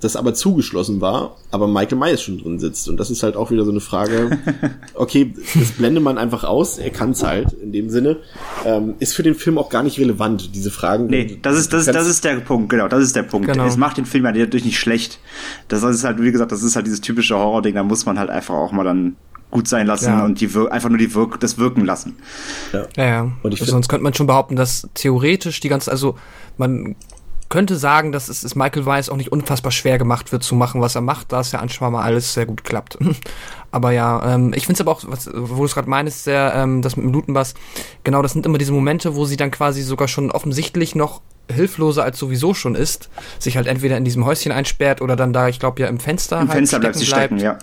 das 0.00 0.16
aber 0.16 0.34
zugeschlossen 0.34 1.00
war, 1.00 1.36
aber 1.50 1.68
Michael 1.68 1.98
Myers 1.98 2.22
schon 2.22 2.38
drin 2.38 2.58
sitzt. 2.58 2.88
Und 2.88 2.98
das 2.98 3.10
ist 3.10 3.22
halt 3.22 3.36
auch 3.36 3.50
wieder 3.50 3.64
so 3.64 3.70
eine 3.70 3.80
Frage, 3.80 4.38
okay, 4.94 5.34
das 5.54 5.72
blende 5.72 6.00
man 6.00 6.18
einfach 6.18 6.44
aus, 6.44 6.78
er 6.78 6.90
kann 6.90 7.10
es 7.10 7.22
halt 7.22 7.52
in 7.52 7.72
dem 7.72 7.90
Sinne. 7.90 8.18
Ähm, 8.64 8.94
ist 8.98 9.14
für 9.14 9.22
den 9.22 9.34
Film 9.34 9.58
auch 9.58 9.68
gar 9.68 9.82
nicht 9.82 9.98
relevant, 9.98 10.54
diese 10.54 10.70
Fragen. 10.70 11.06
Nee, 11.06 11.38
das 11.42 11.58
ist, 11.58 11.72
das, 11.72 11.86
das 11.86 12.06
ist 12.06 12.24
der 12.24 12.36
Punkt, 12.36 12.70
genau, 12.70 12.88
das 12.88 13.02
ist 13.02 13.14
der 13.14 13.22
Punkt. 13.22 13.46
Genau. 13.48 13.66
Es 13.66 13.76
macht 13.76 13.98
den 13.98 14.06
Film 14.06 14.24
ja 14.24 14.32
dadurch 14.32 14.64
nicht 14.64 14.78
schlecht. 14.78 15.20
Das 15.68 15.82
ist 15.82 16.04
halt, 16.04 16.20
wie 16.20 16.32
gesagt, 16.32 16.52
das 16.52 16.62
ist 16.62 16.76
halt 16.76 16.86
dieses 16.86 17.00
typische 17.00 17.36
Horror-Ding, 17.36 17.74
da 17.74 17.82
muss 17.82 18.06
man 18.06 18.18
halt 18.18 18.30
einfach 18.30 18.54
auch 18.54 18.72
mal 18.72 18.84
dann 18.84 19.16
gut 19.50 19.68
sein 19.68 19.86
lassen 19.86 20.10
ja. 20.10 20.24
und 20.24 20.40
die 20.40 20.54
Wir 20.54 20.70
einfach 20.70 20.88
nur 20.88 20.98
die 20.98 21.14
Wirk 21.14 21.40
das 21.40 21.58
wirken 21.58 21.84
lassen. 21.84 22.16
Ja, 22.72 22.86
ja. 22.96 23.04
ja. 23.04 23.32
Und 23.42 23.52
ich 23.52 23.60
also 23.60 23.72
sonst 23.72 23.88
könnte 23.88 24.04
man 24.04 24.14
schon 24.14 24.26
behaupten, 24.26 24.56
dass 24.56 24.88
theoretisch 24.94 25.60
die 25.60 25.68
ganze, 25.68 25.90
also 25.90 26.16
man 26.56 26.94
könnte 27.50 27.76
sagen, 27.76 28.12
dass 28.12 28.28
es, 28.28 28.42
es 28.44 28.54
Michael 28.54 28.86
Weiss 28.86 29.10
auch 29.10 29.16
nicht 29.16 29.32
unfassbar 29.32 29.72
schwer 29.72 29.98
gemacht 29.98 30.32
wird 30.32 30.42
zu 30.42 30.54
machen, 30.54 30.80
was 30.80 30.94
er 30.94 31.00
macht, 31.02 31.32
da 31.32 31.40
es 31.40 31.52
ja 31.52 31.58
anscheinend 31.58 31.92
mal 31.92 32.02
alles 32.02 32.32
sehr 32.32 32.46
gut 32.46 32.64
klappt. 32.64 32.96
aber 33.72 33.90
ja, 33.90 34.34
ähm, 34.34 34.52
ich 34.54 34.64
finde 34.66 34.74
es 34.74 34.80
aber 34.80 34.92
auch, 34.92 35.02
was, 35.06 35.28
wo 35.34 35.56
du 35.56 35.64
es 35.64 35.74
gerade 35.74 35.90
meinst, 35.90 36.24
sehr, 36.24 36.54
ähm, 36.54 36.80
das 36.80 36.96
mit 36.96 37.04
dem 37.04 37.12
Lutenbass, 37.12 37.54
genau, 38.04 38.22
das 38.22 38.32
sind 38.32 38.46
immer 38.46 38.56
diese 38.56 38.72
Momente, 38.72 39.16
wo 39.16 39.26
sie 39.26 39.36
dann 39.36 39.50
quasi 39.50 39.82
sogar 39.82 40.08
schon 40.08 40.30
offensichtlich 40.30 40.94
noch 40.94 41.20
hilfloser 41.52 42.04
als 42.04 42.18
sowieso 42.18 42.54
schon 42.54 42.76
ist, 42.76 43.10
sich 43.40 43.56
halt 43.56 43.66
entweder 43.66 43.96
in 43.96 44.04
diesem 44.04 44.24
Häuschen 44.24 44.52
einsperrt 44.52 45.02
oder 45.02 45.16
dann 45.16 45.32
da, 45.32 45.48
ich 45.48 45.58
glaube 45.58 45.82
ja 45.82 45.88
im 45.88 45.98
Fenster 45.98 46.36
Im 46.36 46.48
halt 46.48 46.52
Fenster 46.52 46.78
bleibt 46.78 46.96
sie 46.96 47.06
stecken, 47.06 47.38
ja. 47.38 47.58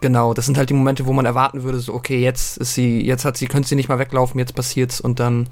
Genau, 0.00 0.34
das 0.34 0.46
sind 0.46 0.58
halt 0.58 0.68
die 0.68 0.74
Momente, 0.74 1.06
wo 1.06 1.12
man 1.12 1.24
erwarten 1.24 1.62
würde, 1.62 1.78
so 1.78 1.94
okay, 1.94 2.20
jetzt 2.20 2.58
ist 2.58 2.74
sie, 2.74 3.00
jetzt 3.06 3.24
hat 3.24 3.36
sie, 3.36 3.46
könnte 3.46 3.68
sie 3.68 3.76
nicht 3.76 3.88
mal 3.88 4.00
weglaufen, 4.00 4.38
jetzt 4.40 4.54
passiert's 4.54 5.00
und 5.00 5.20
dann, 5.20 5.48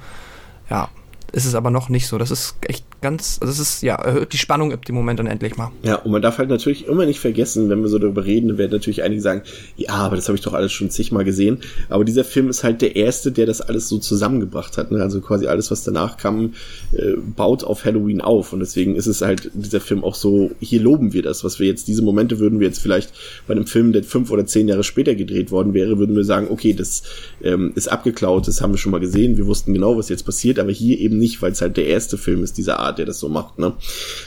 ja, 0.69 0.89
ist 1.35 1.47
es 1.47 1.55
aber 1.55 1.71
noch 1.71 1.89
nicht 1.89 2.07
so. 2.07 2.17
Das 2.17 2.31
ist 2.31 2.55
echt 2.63 2.85
ganz, 3.01 3.39
also 3.41 3.53
das 3.53 3.59
ist, 3.59 3.83
ja, 3.83 3.97
erhöht 3.97 4.33
die 4.33 4.39
Spannung 4.39 4.71
im 4.71 4.95
Moment 4.95 5.19
dann 5.19 5.27
endlich 5.27 5.57
mal. 5.57 5.73
Ja, 5.83 5.97
und 5.97 6.13
man 6.13 6.23
darf 6.23 6.39
halt 6.39 6.49
natürlich 6.49 6.87
immer 6.87 7.07
nicht 7.07 7.19
vergessen, 7.19 7.69
wenn 7.69 7.83
wir 7.83 7.89
so 7.89 7.99
darüber 7.99 8.25
reden, 8.25 8.57
werden 8.57 8.71
natürlich 8.71 9.03
einige 9.03 9.21
sagen, 9.21 9.43
ja, 9.77 9.91
aber 9.91 10.15
das 10.15 10.29
habe 10.29 10.37
ich 10.37 10.45
doch 10.45 10.55
alles 10.55 10.73
schon 10.73 10.91
zigmal 10.91 11.25
gesehen. 11.25 11.59
Aber 11.89 12.05
dieser 12.05 12.25
Film 12.25 12.49
ist 12.49 12.63
halt 12.63 12.83
der 12.83 12.95
erste, 12.95 13.33
der 13.33 13.47
das 13.47 13.61
alles 13.61 13.89
so 13.89 13.99
zusammengebracht 13.99 14.79
hat. 14.79 14.93
Ne? 14.93 15.03
Also 15.03 15.21
quasi 15.21 15.47
alles, 15.47 15.71
was 15.71 15.83
danach 15.83 16.19
kam, 16.19 16.55
äh, 16.93 17.15
baut 17.17 17.65
auf 17.65 17.85
Halloween 17.85 18.21
auf. 18.21 18.53
Und 18.53 18.61
deswegen 18.61 18.95
ist 18.95 19.07
es 19.07 19.21
halt 19.21 19.51
dieser 19.55 19.81
Film 19.81 20.05
auch 20.05 20.15
so, 20.15 20.53
hier 20.61 20.81
loben 20.81 21.13
wir 21.13 21.23
das, 21.23 21.43
was 21.43 21.59
wir 21.59 21.67
jetzt, 21.67 21.89
diese 21.89 22.03
Momente 22.03 22.39
würden 22.39 22.61
wir 22.61 22.69
jetzt 22.69 22.79
vielleicht 22.79 23.13
bei 23.49 23.55
einem 23.55 23.67
Film, 23.67 23.93
der 23.93 24.05
fünf 24.05 24.31
oder 24.31 24.47
zehn 24.47 24.69
Jahre 24.69 24.85
später 24.85 25.17
gedreht 25.17 25.51
worden 25.51 25.75
wäre, 25.75 25.99
würden 25.99 26.15
wir 26.15 26.25
sagen, 26.25 26.47
okay, 26.51 26.75
das 26.75 27.03
ähm, 27.43 27.73
ist 27.75 27.89
abgeklaut, 27.89 28.47
das 28.47 28.61
haben 28.61 28.73
wir 28.73 28.79
schon 28.79 28.93
mal 28.93 29.01
gesehen, 29.01 29.37
wir 29.37 29.47
wussten 29.47 29.75
genau, 29.75 29.97
was 29.97 30.09
jetzt 30.09 30.25
passiert, 30.25 30.59
aber 30.59 30.71
hier 30.71 30.99
eben 30.99 31.19
nicht, 31.19 31.24
weil 31.43 31.53
es 31.53 31.61
halt 31.61 31.77
der 31.77 31.87
erste 31.87 32.19
Film 32.19 32.43
ist 32.43 32.59
dieser 32.59 32.81
Art, 32.81 32.99
der 32.99 33.07
das 33.07 33.19
so 33.19 33.29
macht. 33.29 33.59
Ne? 33.59 33.73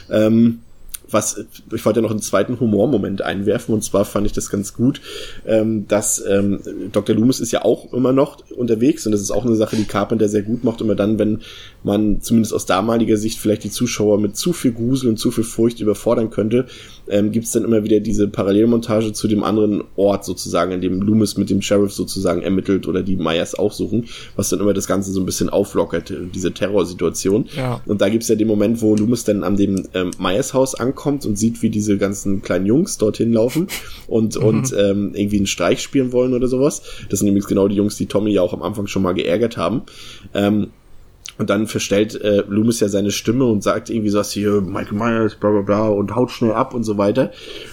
Ähm, 0.10 0.62
was, 1.10 1.45
ich 1.74 1.86
wollte 1.86 1.99
ja 1.99 2.01
noch 2.01 2.12
einen 2.12 2.22
zweiten 2.22 2.60
Humormoment 2.60 3.22
einwerfen 3.22 3.74
und 3.74 3.84
zwar 3.84 4.05
fand 4.05 4.26
ich 4.26 4.34
das 4.34 4.49
ganz 4.49 4.74
gut, 4.74 5.01
ähm, 5.45 5.88
dass 5.88 6.24
ähm, 6.28 6.60
Dr. 6.91 7.16
Loomis 7.16 7.39
ist 7.39 7.51
ja 7.51 7.64
auch 7.64 7.93
immer 7.93 8.14
noch 8.14 8.38
unterwegs 8.55 9.05
und 9.05 9.12
das 9.12 9.22
ist 9.22 9.32
auch 9.32 9.45
eine 9.45 9.55
Sache, 9.55 9.76
die 9.76 9.86
Carpenter 9.86 10.28
sehr 10.28 10.41
gut 10.41 10.64
macht, 10.64 10.82
immer 10.82 10.95
dann, 10.95 11.20
wenn 11.20 11.41
man 11.84 12.22
zumindest 12.22 12.53
aus 12.53 12.66
damaliger 12.66 13.18
Sicht 13.18 13.39
vielleicht 13.39 13.64
die 13.64 13.70
Zuschauer 13.70 14.20
mit 14.20 14.36
zu 14.36 14.53
viel 14.53 14.74
Grusel 14.74 15.10
und 15.10 15.18
zu 15.18 15.32
viel 15.32 15.43
Furcht 15.43 15.80
überfordern 15.80 16.30
könnte, 16.30 16.66
ähm, 17.08 17.32
gibt 17.32 17.45
es 17.45 17.51
dann 17.51 17.64
immer 17.64 17.84
wieder 17.84 17.99
diese 17.99 18.28
Parallelmontage 18.28 19.14
zu 19.14 19.28
dem 19.28 19.43
anderen 19.43 19.84
Ort 19.95 20.26
sozusagen, 20.26 20.74
in 20.74 20.82
dem 20.82 21.01
Loomis 21.01 21.38
mit 21.38 21.49
dem 21.49 21.62
Sheriff 21.62 21.93
sozusagen 21.93 22.41
ermittelt 22.41 22.88
oder 22.88 23.01
die 23.01 23.16
Myers 23.16 23.55
aufsuchen, 23.55 24.05
was 24.36 24.49
dann 24.49 24.60
immer 24.60 24.74
das 24.74 24.88
Ganze 24.88 25.12
so 25.12 25.22
ein 25.22 25.26
bisschen 25.26 25.49
auflockert, 25.49 26.14
diese 26.36 26.53
Terrorsituation. 26.53 27.47
Ja. 27.55 27.82
Und 27.86 28.01
da 28.01 28.10
gibt's 28.10 28.28
ja 28.28 28.36
den 28.36 28.47
Moment, 28.47 28.82
wo 28.82 28.95
Loomis 28.95 29.24
dann 29.24 29.43
an 29.43 29.55
dem 29.55 29.88
ähm, 29.93 30.12
Myers 30.20 30.53
Haus 30.53 30.76
ankommt 30.76 30.97
und 31.06 31.38
sieht, 31.38 31.62
wie 31.62 31.70
diese 31.70 31.98
ganzen 31.98 32.41
kleinen 32.41 32.66
Jungs 32.66 32.98
dorthin 32.98 33.32
laufen 33.32 33.68
und, 34.08 34.36
mhm. 34.36 34.43
und 34.45 34.76
ähm, 34.78 35.12
irgendwie 35.14 35.38
einen 35.38 35.48
Streich 35.48 35.82
spielen 35.82 36.12
wollen 36.12 36.34
oder 36.34 36.48
sowas. 36.48 36.82
Das 37.10 37.20
sind 37.20 37.28
übrigens 37.28 37.48
genau 37.48 37.68
die 37.68 37.76
Jungs, 37.76 37.98
die 37.98 38.08
Tommy 38.08 38.32
ja 38.32 38.41
auch 38.41 38.54
am 38.54 38.64
Anfang 38.64 38.88
schon 38.88 39.04
mal 39.04 39.14
geärgert 39.14 39.58
haben. 39.58 39.84
Ähm, 40.34 40.72
und 41.38 41.50
dann 41.50 41.68
verstellt 41.68 42.20
äh, 42.22 42.44
Loomis 42.48 42.80
ja 42.80 42.90
seine 42.90 43.12
Stimme 43.12 43.46
und 43.46 43.64
sagt 43.64 43.90
irgendwie 43.90 44.10
so 44.10 44.20
was 44.20 44.32
hier, 44.32 44.62
Michael 44.62 44.98
Myers, 44.98 45.36
bla 45.36 45.52
bla 45.52 45.62
bla 45.62 45.88
und 45.88 46.16
haut 46.16 46.32
schnell 46.32 46.54
ab 46.54 46.74
und 46.74 46.84
so 46.84 46.98
weiter. 46.98 47.32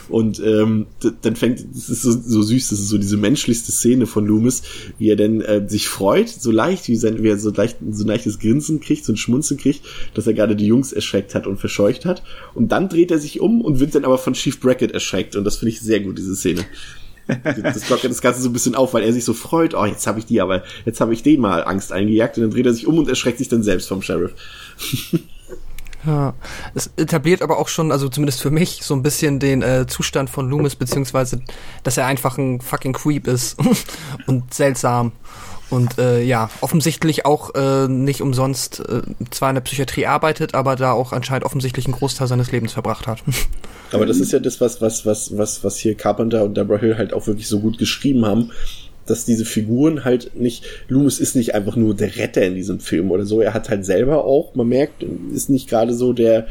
Und 0.09 0.41
ähm, 0.45 0.87
dann 1.23 1.37
fängt, 1.37 1.65
das 1.75 1.89
ist 1.89 2.03
so, 2.03 2.12
so 2.12 2.43
süß, 2.43 2.69
das 2.69 2.79
ist 2.79 2.89
so 2.89 2.99
diese 2.99 3.17
menschlichste 3.17 3.73
Szene 3.73 4.07
von 4.07 4.27
Loomis, 4.27 4.62
wie 4.99 5.09
er 5.09 5.17
denn 5.17 5.41
äh, 5.41 5.67
sich 5.69 5.89
freut, 5.89 6.29
so 6.29 6.51
leicht, 6.51 6.89
wie, 6.89 6.97
sein, 6.97 7.23
wie 7.23 7.29
er 7.29 7.39
so 7.39 7.51
leicht 7.51 7.79
so 7.91 8.05
ein 8.05 8.09
leichtes 8.09 8.39
Grinsen 8.39 8.81
kriegt, 8.81 9.05
so 9.05 9.12
ein 9.12 9.17
Schmunzeln 9.17 9.59
kriegt, 9.59 9.83
dass 10.15 10.27
er 10.27 10.35
gerade 10.35 10.57
die 10.57 10.67
Jungs 10.67 10.93
erschreckt 10.93 11.35
hat 11.35 11.47
und 11.47 11.59
verscheucht 11.59 12.05
hat. 12.05 12.23
Und 12.55 12.73
dann 12.73 12.89
dreht 12.89 13.11
er 13.11 13.19
sich 13.19 13.41
um 13.41 13.61
und 13.61 13.81
wird 13.81 13.95
dann 13.95 14.05
aber 14.05 14.19
von 14.19 14.35
Chief 14.35 14.61
Brackett 14.61 14.93
erschreckt. 14.93 15.37
Und 15.37 15.45
das 15.45 15.57
finde 15.57 15.71
ich 15.71 15.81
sehr 15.81 16.01
gut, 16.01 16.19
diese 16.19 16.37
Szene 16.37 16.65
das 17.27 17.89
lockert 17.89 18.11
das 18.11 18.20
Ganze 18.20 18.43
so 18.43 18.49
ein 18.49 18.53
bisschen 18.53 18.75
auf, 18.75 18.95
weil 18.95 19.03
er 19.03 19.12
sich 19.12 19.25
so 19.25 19.35
freut, 19.35 19.75
oh, 19.75 19.85
jetzt 19.85 20.07
habe 20.07 20.18
ich 20.18 20.27
die, 20.27 20.41
aber 20.41 20.62
jetzt 20.85 21.01
habe 21.01 21.12
ich 21.14 21.22
den 21.22 21.41
mal 21.41 21.64
Angst 21.64 21.93
eingejagt 21.93 22.37
und 22.37 22.45
dann 22.45 22.51
dreht 22.51 22.66
er 22.66 22.75
sich 22.75 22.87
um 22.87 22.99
und 22.99 23.09
erschreckt 23.09 23.39
sich 23.39 23.49
dann 23.49 23.62
selbst 23.62 23.89
vom 23.89 24.03
Sheriff. 24.03 24.33
Ja, 26.07 26.35
es 26.75 26.91
etabliert 26.97 27.41
aber 27.41 27.59
auch 27.59 27.68
schon, 27.68 27.91
also 27.91 28.11
zumindest 28.11 28.43
für 28.43 28.51
mich, 28.51 28.81
so 28.83 28.95
ein 28.95 29.03
bisschen 29.03 29.39
den 29.39 29.62
äh, 29.62 29.87
Zustand 29.87 30.29
von 30.29 30.51
Loomis, 30.51 30.77
beziehungsweise, 30.77 31.41
dass 31.83 31.97
er 31.97 32.07
einfach 32.07 32.37
ein 32.37 32.61
fucking 32.61 32.93
Creep 32.93 33.27
ist 33.27 33.57
und 34.27 34.53
seltsam. 34.53 35.12
Und 35.75 35.99
äh, 35.99 36.22
ja, 36.22 36.51
offensichtlich 36.61 37.27
auch 37.27 37.55
äh, 37.55 37.89
nicht 37.89 38.20
umsonst 38.20 38.81
äh, 38.81 39.03
zwar 39.31 39.51
in 39.51 39.57
der 39.57 39.62
Psychiatrie 39.62 40.07
arbeitet, 40.07 40.55
aber 40.55 40.77
da 40.77 40.93
auch 40.93 41.12
anscheinend 41.12 41.45
offensichtlich 41.45 41.87
einen 41.87 41.95
Großteil 41.95 42.29
seines 42.29 42.53
Lebens 42.53 42.72
verbracht 42.72 43.07
hat. 43.07 43.22
Aber 43.93 44.07
das 44.07 44.18
ist 44.18 44.33
ja 44.33 44.41
das, 44.41 44.61
was, 44.61 44.81
was, 44.81 45.07
was, 45.07 45.37
was, 45.37 45.62
was 45.62 45.77
hier 45.77 45.95
Carpenter 45.95 46.43
und 46.43 46.57
Deborah 46.57 46.81
Hill 46.81 46.99
halt 46.99 47.12
auch 47.12 47.29
wirklich 47.29 47.47
so 47.47 47.61
gut 47.61 47.79
geschrieben 47.79 48.27
haben, 48.27 48.51
dass 49.07 49.25
diese 49.25 49.45
Figuren 49.45 50.05
halt 50.05 50.35
nicht, 50.35 50.64
Loomis 50.89 51.20
ist 51.20 51.37
nicht 51.37 51.55
einfach 51.55 51.77
nur 51.77 51.95
der 51.95 52.16
Retter 52.16 52.43
in 52.43 52.55
diesem 52.55 52.81
Film 52.81 53.11
oder 53.11 53.25
so, 53.25 53.41
er 53.41 53.55
hat 53.55 53.68
halt 53.68 53.85
selber 53.85 54.25
auch, 54.25 54.55
man 54.55 54.68
merkt, 54.68 55.05
ist 55.33 55.51
nicht 55.51 55.68
gerade 55.68 55.95
so 55.95 56.12
der 56.12 56.49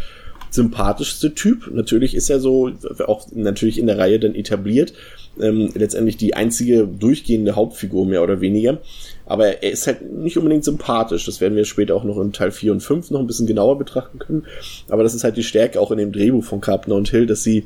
sympathischste 0.51 1.33
Typ. 1.33 1.69
Natürlich 1.73 2.15
ist 2.15 2.29
er 2.29 2.39
so, 2.39 2.71
auch 3.07 3.27
natürlich 3.33 3.79
in 3.79 3.87
der 3.87 3.97
Reihe 3.97 4.19
dann 4.19 4.35
etabliert, 4.35 4.93
ähm, 5.41 5.71
letztendlich 5.73 6.17
die 6.17 6.35
einzige 6.35 6.87
durchgehende 6.87 7.55
Hauptfigur 7.55 8.05
mehr 8.05 8.23
oder 8.23 8.39
weniger. 8.39 8.79
Aber 9.25 9.63
er 9.63 9.71
ist 9.71 9.87
halt 9.87 10.01
nicht 10.11 10.37
unbedingt 10.37 10.65
sympathisch. 10.65 11.25
Das 11.25 11.39
werden 11.39 11.55
wir 11.55 11.65
später 11.65 11.95
auch 11.95 12.03
noch 12.03 12.19
in 12.19 12.33
Teil 12.33 12.51
4 12.51 12.73
und 12.73 12.81
5 12.81 13.11
noch 13.11 13.19
ein 13.19 13.27
bisschen 13.27 13.47
genauer 13.47 13.77
betrachten 13.77 14.19
können. 14.19 14.45
Aber 14.89 15.03
das 15.03 15.15
ist 15.15 15.23
halt 15.23 15.37
die 15.37 15.43
Stärke 15.43 15.79
auch 15.79 15.91
in 15.91 15.97
dem 15.97 16.11
Drehbuch 16.11 16.43
von 16.43 16.61
Carpenter 16.61 16.95
und 16.95 17.09
Hill, 17.09 17.25
dass 17.25 17.43
sie 17.43 17.65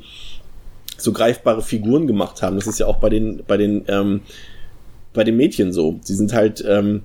so 0.96 1.12
greifbare 1.12 1.62
Figuren 1.62 2.06
gemacht 2.06 2.42
haben. 2.42 2.56
Das 2.56 2.66
ist 2.66 2.78
ja 2.78 2.86
auch 2.86 2.98
bei 2.98 3.08
den, 3.08 3.42
bei 3.46 3.56
den, 3.56 3.84
ähm, 3.88 4.20
bei 5.12 5.24
den 5.24 5.36
Mädchen 5.36 5.72
so. 5.72 5.98
Sie 6.02 6.14
sind 6.14 6.32
halt 6.32 6.64
ähm, 6.66 7.02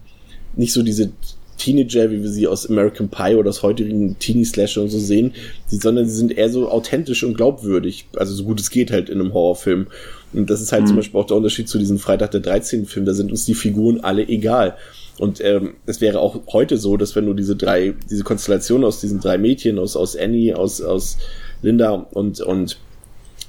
nicht 0.55 0.73
so 0.73 0.83
diese 0.83 1.11
Teenager, 1.57 2.11
wie 2.11 2.21
wir 2.21 2.29
sie 2.29 2.47
aus 2.47 2.69
American 2.69 3.09
Pie 3.09 3.35
oder 3.35 3.49
aus 3.49 3.63
heutigen 3.63 4.17
Teenie-Slasher 4.19 4.81
und 4.81 4.89
so 4.89 4.99
sehen, 4.99 5.33
sondern 5.67 6.07
sie 6.07 6.15
sind 6.15 6.37
eher 6.37 6.49
so 6.49 6.69
authentisch 6.69 7.23
und 7.23 7.35
glaubwürdig. 7.35 8.07
Also 8.15 8.33
so 8.33 8.43
gut 8.43 8.59
es 8.59 8.69
geht 8.69 8.91
halt 8.91 9.09
in 9.09 9.19
einem 9.19 9.33
Horrorfilm. 9.33 9.87
Und 10.33 10.49
das 10.49 10.61
ist 10.61 10.71
halt 10.71 10.83
mhm. 10.83 10.87
zum 10.87 10.95
Beispiel 10.97 11.19
auch 11.19 11.27
der 11.27 11.37
Unterschied 11.37 11.69
zu 11.69 11.77
diesem 11.77 11.99
Freitag 11.99 12.31
der 12.31 12.41
13. 12.41 12.85
Film. 12.85 13.05
Da 13.05 13.13
sind 13.13 13.31
uns 13.31 13.45
die 13.45 13.53
Figuren 13.53 14.01
alle 14.01 14.27
egal. 14.27 14.75
Und 15.19 15.41
ähm, 15.41 15.75
es 15.85 16.01
wäre 16.01 16.19
auch 16.19 16.41
heute 16.51 16.77
so, 16.77 16.97
dass 16.97 17.15
wenn 17.15 17.27
du 17.27 17.33
diese 17.33 17.55
drei, 17.55 17.93
diese 18.09 18.23
Konstellation 18.23 18.83
aus 18.83 18.99
diesen 18.99 19.19
drei 19.19 19.37
Mädchen, 19.37 19.77
aus, 19.77 19.95
aus 19.95 20.15
Annie, 20.15 20.57
aus, 20.57 20.81
aus 20.81 21.17
Linda 21.61 21.91
und, 21.91 22.41
und 22.41 22.77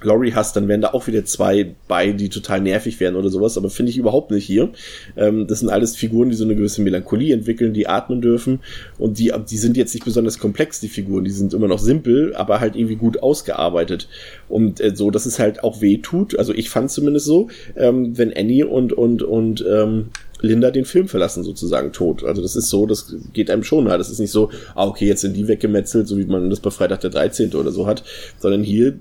Laurie 0.04 0.34
hast, 0.34 0.56
dann 0.56 0.68
wären 0.68 0.80
da 0.80 0.88
auch 0.88 1.06
wieder 1.06 1.24
zwei 1.24 1.74
bei, 1.88 2.12
die 2.12 2.28
total 2.28 2.60
nervig 2.60 3.00
wären 3.00 3.16
oder 3.16 3.28
sowas, 3.28 3.56
aber 3.56 3.70
finde 3.70 3.90
ich 3.90 3.98
überhaupt 3.98 4.30
nicht 4.30 4.44
hier. 4.44 4.70
Ähm, 5.16 5.46
das 5.46 5.60
sind 5.60 5.68
alles 5.68 5.96
Figuren, 5.96 6.30
die 6.30 6.36
so 6.36 6.44
eine 6.44 6.56
gewisse 6.56 6.82
Melancholie 6.82 7.34
entwickeln, 7.34 7.74
die 7.74 7.86
atmen 7.86 8.20
dürfen 8.20 8.60
und 8.98 9.18
die, 9.18 9.32
die 9.48 9.56
sind 9.58 9.76
jetzt 9.76 9.94
nicht 9.94 10.04
besonders 10.04 10.38
komplex, 10.38 10.80
die 10.80 10.88
Figuren, 10.88 11.24
die 11.24 11.30
sind 11.30 11.54
immer 11.54 11.68
noch 11.68 11.78
simpel, 11.78 12.34
aber 12.36 12.60
halt 12.60 12.76
irgendwie 12.76 12.96
gut 12.96 13.22
ausgearbeitet 13.22 14.08
und 14.48 14.80
äh, 14.80 14.94
so, 14.94 15.10
dass 15.10 15.26
es 15.26 15.38
halt 15.38 15.64
auch 15.64 15.80
weh 15.80 15.98
tut, 15.98 16.38
also 16.38 16.52
ich 16.54 16.70
fand 16.70 16.90
zumindest 16.90 17.26
so, 17.26 17.48
ähm, 17.76 18.16
wenn 18.16 18.32
Annie 18.36 18.66
und, 18.66 18.92
und, 18.92 19.22
und 19.22 19.64
ähm, 19.68 20.10
Linda 20.44 20.70
den 20.70 20.84
Film 20.84 21.08
verlassen, 21.08 21.42
sozusagen 21.42 21.92
tot. 21.92 22.24
Also 22.24 22.42
das 22.42 22.54
ist 22.54 22.68
so, 22.68 22.86
das 22.86 23.14
geht 23.32 23.50
einem 23.50 23.64
schon 23.64 23.84
nah. 23.84 23.98
Das 23.98 24.10
ist 24.10 24.20
nicht 24.20 24.30
so, 24.30 24.50
ah, 24.74 24.86
okay, 24.86 25.06
jetzt 25.06 25.22
sind 25.22 25.36
die 25.36 25.48
weggemetzelt, 25.48 26.06
so 26.06 26.18
wie 26.18 26.26
man 26.26 26.50
das 26.50 26.60
bei 26.60 26.70
Freitag 26.70 27.00
der 27.00 27.10
13. 27.10 27.54
oder 27.54 27.72
so 27.72 27.86
hat, 27.86 28.04
sondern 28.38 28.62
hier 28.62 28.98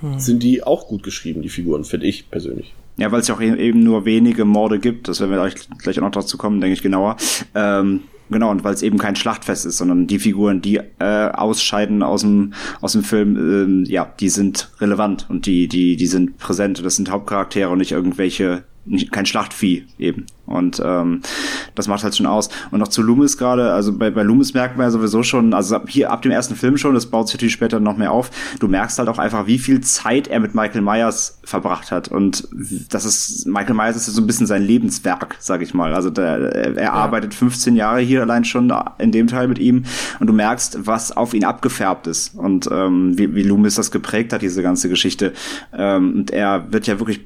hm. 0.00 0.18
sind 0.18 0.42
die 0.42 0.62
auch 0.62 0.88
gut 0.88 1.02
geschrieben, 1.02 1.42
die 1.42 1.48
Figuren, 1.48 1.84
finde 1.84 2.06
ich 2.06 2.30
persönlich. 2.30 2.74
Ja, 2.98 3.12
weil 3.12 3.20
es 3.20 3.28
ja 3.28 3.34
auch 3.34 3.40
e-, 3.40 3.56
eben 3.56 3.82
nur 3.82 4.04
wenige 4.04 4.44
Morde 4.44 4.78
gibt, 4.78 5.08
das 5.08 5.20
werden 5.20 5.32
wir 5.32 5.50
gleich 5.78 5.98
auch 5.98 6.02
noch 6.02 6.10
dazu 6.10 6.38
kommen, 6.38 6.60
denke 6.60 6.74
ich 6.74 6.82
genauer. 6.82 7.16
Ähm, 7.54 8.02
genau, 8.30 8.50
und 8.50 8.64
weil 8.64 8.74
es 8.74 8.82
eben 8.82 8.98
kein 8.98 9.16
Schlachtfest 9.16 9.66
ist, 9.66 9.78
sondern 9.78 10.06
die 10.06 10.18
Figuren, 10.18 10.60
die 10.60 10.80
äh, 10.98 11.28
ausscheiden 11.30 12.02
aus 12.02 12.22
dem, 12.22 12.52
aus 12.80 12.92
dem 12.92 13.02
Film, 13.02 13.36
ähm, 13.36 13.84
ja, 13.86 14.12
die 14.20 14.28
sind 14.28 14.70
relevant 14.80 15.26
und 15.28 15.46
die, 15.46 15.68
die, 15.68 15.96
die 15.96 16.06
sind 16.06 16.38
präsent. 16.38 16.84
Das 16.84 16.96
sind 16.96 17.10
Hauptcharaktere 17.10 17.70
und 17.70 17.78
nicht 17.78 17.92
irgendwelche 17.92 18.64
nicht, 18.86 19.12
kein 19.12 19.26
Schlachtvieh 19.26 19.84
eben. 19.98 20.26
Und 20.46 20.80
ähm, 20.84 21.22
das 21.74 21.88
macht 21.88 22.04
halt 22.04 22.14
schon 22.14 22.26
aus. 22.26 22.48
Und 22.70 22.78
noch 22.78 22.88
zu 22.88 23.02
Loomis 23.02 23.36
gerade, 23.36 23.72
also 23.72 23.92
bei, 23.92 24.10
bei 24.10 24.22
Loomis 24.22 24.54
merkt 24.54 24.76
man 24.76 24.86
ja 24.86 24.90
sowieso 24.90 25.24
schon, 25.24 25.54
also 25.54 25.80
hier 25.88 26.12
ab 26.12 26.22
dem 26.22 26.30
ersten 26.30 26.54
Film 26.54 26.76
schon, 26.76 26.94
das 26.94 27.06
baut 27.06 27.26
sich 27.26 27.34
natürlich 27.34 27.54
später 27.54 27.80
noch 27.80 27.96
mehr 27.96 28.12
auf, 28.12 28.30
du 28.60 28.68
merkst 28.68 28.98
halt 28.98 29.08
auch 29.08 29.18
einfach, 29.18 29.48
wie 29.48 29.58
viel 29.58 29.80
Zeit 29.80 30.28
er 30.28 30.38
mit 30.38 30.54
Michael 30.54 30.82
Myers 30.82 31.40
verbracht 31.42 31.90
hat. 31.90 32.08
Und 32.08 32.48
das 32.90 33.04
ist, 33.04 33.46
Michael 33.46 33.74
Myers 33.74 33.96
ist 33.96 34.06
so 34.06 34.22
ein 34.22 34.26
bisschen 34.26 34.46
sein 34.46 34.62
Lebenswerk, 34.62 35.36
sag 35.40 35.62
ich 35.62 35.74
mal. 35.74 35.94
Also 35.94 36.10
der, 36.10 36.76
er, 36.76 36.92
arbeitet 36.92 37.34
15 37.34 37.74
Jahre 37.74 38.00
hier 38.00 38.15
allein 38.22 38.44
schon 38.44 38.72
in 38.98 39.12
dem 39.12 39.26
Teil 39.26 39.48
mit 39.48 39.58
ihm 39.58 39.84
und 40.20 40.26
du 40.26 40.32
merkst, 40.32 40.86
was 40.86 41.16
auf 41.16 41.34
ihn 41.34 41.44
abgefärbt 41.44 42.06
ist 42.06 42.34
und 42.36 42.68
ähm, 42.70 43.18
wie, 43.18 43.34
wie 43.34 43.42
Loomis 43.42 43.74
das 43.74 43.90
geprägt 43.90 44.32
hat, 44.32 44.42
diese 44.42 44.62
ganze 44.62 44.88
Geschichte. 44.88 45.32
Ähm, 45.76 46.14
und 46.16 46.30
er 46.30 46.66
wird 46.70 46.86
ja 46.86 46.98
wirklich 46.98 47.20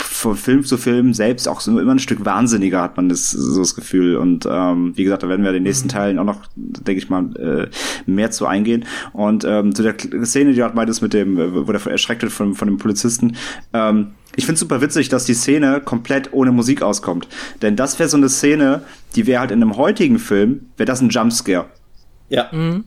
von 0.00 0.36
Film 0.36 0.64
zu 0.64 0.76
Film 0.76 1.14
selbst 1.14 1.48
auch 1.48 1.60
so 1.60 1.78
immer 1.78 1.92
ein 1.92 1.98
Stück 1.98 2.24
wahnsinniger, 2.24 2.82
hat 2.82 2.96
man 2.96 3.08
das, 3.08 3.30
so 3.30 3.60
das 3.60 3.74
Gefühl. 3.74 4.16
Und 4.16 4.46
ähm, 4.50 4.92
wie 4.96 5.04
gesagt, 5.04 5.22
da 5.22 5.28
werden 5.28 5.42
wir 5.42 5.50
in 5.50 5.54
den 5.54 5.62
nächsten 5.62 5.88
mhm. 5.88 5.92
Teilen 5.92 6.18
auch 6.18 6.24
noch, 6.24 6.46
denke 6.56 7.00
ich 7.00 7.08
mal, 7.08 7.36
äh, 7.36 7.68
mehr 8.06 8.30
zu 8.30 8.46
eingehen. 8.46 8.84
Und 9.12 9.44
ähm, 9.44 9.74
zu 9.74 9.82
der 9.82 9.94
Szene, 10.24 10.50
die 10.50 10.56
du 10.56 10.62
halt 10.62 10.74
meintest 10.74 11.02
mit 11.02 11.14
dem, 11.14 11.38
äh, 11.38 11.66
wo 11.66 11.72
der 11.72 11.84
erschreckt 11.86 12.22
wird 12.22 12.32
von, 12.32 12.54
von 12.54 12.68
dem 12.68 12.78
Polizisten, 12.78 13.36
ähm, 13.72 14.08
ich 14.38 14.46
finde 14.46 14.60
super 14.60 14.80
witzig, 14.80 15.08
dass 15.08 15.24
die 15.24 15.34
Szene 15.34 15.80
komplett 15.80 16.32
ohne 16.32 16.52
Musik 16.52 16.80
auskommt. 16.80 17.26
Denn 17.60 17.74
das 17.74 17.98
wäre 17.98 18.08
so 18.08 18.16
eine 18.16 18.28
Szene, 18.28 18.82
die 19.16 19.26
wäre 19.26 19.40
halt 19.40 19.50
in 19.50 19.60
einem 19.60 19.76
heutigen 19.76 20.20
Film, 20.20 20.70
wäre 20.76 20.86
das 20.86 21.00
ein 21.00 21.08
Jumpscare. 21.08 21.66
Ja. 22.28 22.46
Mhm 22.52 22.84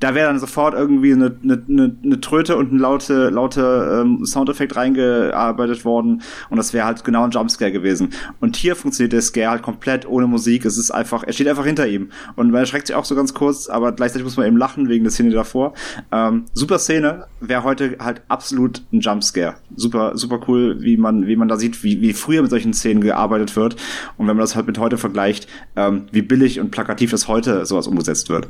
da 0.00 0.14
wäre 0.14 0.28
dann 0.28 0.38
sofort 0.38 0.74
irgendwie 0.74 1.12
eine, 1.12 1.36
eine, 1.42 1.62
eine, 1.68 1.96
eine 2.04 2.20
Tröte 2.20 2.56
und 2.56 2.72
ein 2.72 2.78
laute, 2.78 3.30
laute 3.30 4.02
ähm, 4.02 4.24
Soundeffekt 4.24 4.76
reingearbeitet 4.76 5.84
worden 5.84 6.22
und 6.50 6.56
das 6.56 6.72
wäre 6.72 6.86
halt 6.86 7.04
genau 7.04 7.24
ein 7.24 7.30
Jumpscare 7.30 7.72
gewesen. 7.72 8.10
Und 8.40 8.56
hier 8.56 8.76
funktioniert 8.76 9.12
der 9.12 9.22
Scare 9.22 9.50
halt 9.50 9.62
komplett 9.62 10.06
ohne 10.06 10.26
Musik. 10.26 10.64
Es 10.64 10.78
ist 10.78 10.90
einfach, 10.90 11.24
er 11.24 11.32
steht 11.32 11.48
einfach 11.48 11.64
hinter 11.64 11.88
ihm 11.88 12.10
und 12.36 12.50
man 12.50 12.60
erschreckt 12.60 12.86
sich 12.86 12.96
auch 12.96 13.04
so 13.04 13.14
ganz 13.16 13.34
kurz, 13.34 13.68
aber 13.68 13.92
gleichzeitig 13.92 14.24
muss 14.24 14.36
man 14.36 14.46
eben 14.46 14.56
lachen 14.56 14.88
wegen 14.88 15.04
der 15.04 15.10
Szene 15.10 15.30
davor. 15.30 15.74
Ähm, 16.12 16.44
super 16.54 16.78
Szene, 16.78 17.26
wäre 17.40 17.64
heute 17.64 17.96
halt 17.98 18.22
absolut 18.28 18.82
ein 18.92 19.00
Jumpscare. 19.00 19.56
Super, 19.74 20.16
super 20.16 20.40
cool, 20.48 20.76
wie 20.80 20.96
man, 20.96 21.26
wie 21.26 21.36
man 21.36 21.48
da 21.48 21.56
sieht, 21.56 21.82
wie, 21.82 22.00
wie 22.00 22.12
früher 22.12 22.42
mit 22.42 22.50
solchen 22.50 22.72
Szenen 22.72 23.00
gearbeitet 23.00 23.56
wird 23.56 23.74
und 24.16 24.28
wenn 24.28 24.36
man 24.36 24.44
das 24.44 24.54
halt 24.54 24.66
mit 24.66 24.78
heute 24.78 24.96
vergleicht, 24.96 25.48
ähm, 25.76 26.06
wie 26.12 26.22
billig 26.22 26.60
und 26.60 26.70
plakativ 26.70 27.10
das 27.10 27.26
heute 27.26 27.66
sowas 27.66 27.86
umgesetzt 27.86 28.28
wird. 28.28 28.48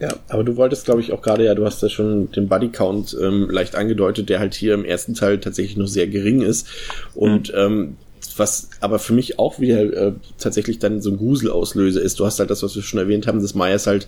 Ja, 0.00 0.14
aber 0.28 0.44
du 0.44 0.56
wolltest, 0.56 0.84
glaube 0.84 1.00
ich, 1.00 1.12
auch 1.12 1.22
gerade, 1.22 1.44
ja, 1.44 1.54
du 1.54 1.64
hast 1.64 1.82
ja 1.82 1.88
schon 1.88 2.30
den 2.30 2.48
Bodycount 2.48 3.16
ähm, 3.20 3.50
leicht 3.50 3.74
angedeutet, 3.74 4.28
der 4.28 4.38
halt 4.38 4.54
hier 4.54 4.74
im 4.74 4.84
ersten 4.84 5.14
Teil 5.14 5.38
tatsächlich 5.38 5.76
noch 5.76 5.88
sehr 5.88 6.06
gering 6.06 6.40
ist. 6.40 6.68
Und 7.14 7.48
mhm. 7.48 7.58
ähm, 7.58 7.96
was 8.38 8.68
aber 8.80 8.98
für 8.98 9.12
mich 9.12 9.38
auch 9.38 9.60
wieder 9.60 9.80
äh, 9.80 10.12
tatsächlich 10.38 10.78
dann 10.78 11.00
so 11.00 11.10
ein 11.10 11.16
Gruselauslöser 11.16 12.00
ist. 12.00 12.20
Du 12.20 12.26
hast 12.26 12.38
halt 12.38 12.50
das, 12.50 12.62
was 12.62 12.74
wir 12.74 12.82
schon 12.82 13.00
erwähnt 13.00 13.26
haben, 13.26 13.40
dass 13.40 13.54
Myers 13.54 13.86
halt, 13.86 14.06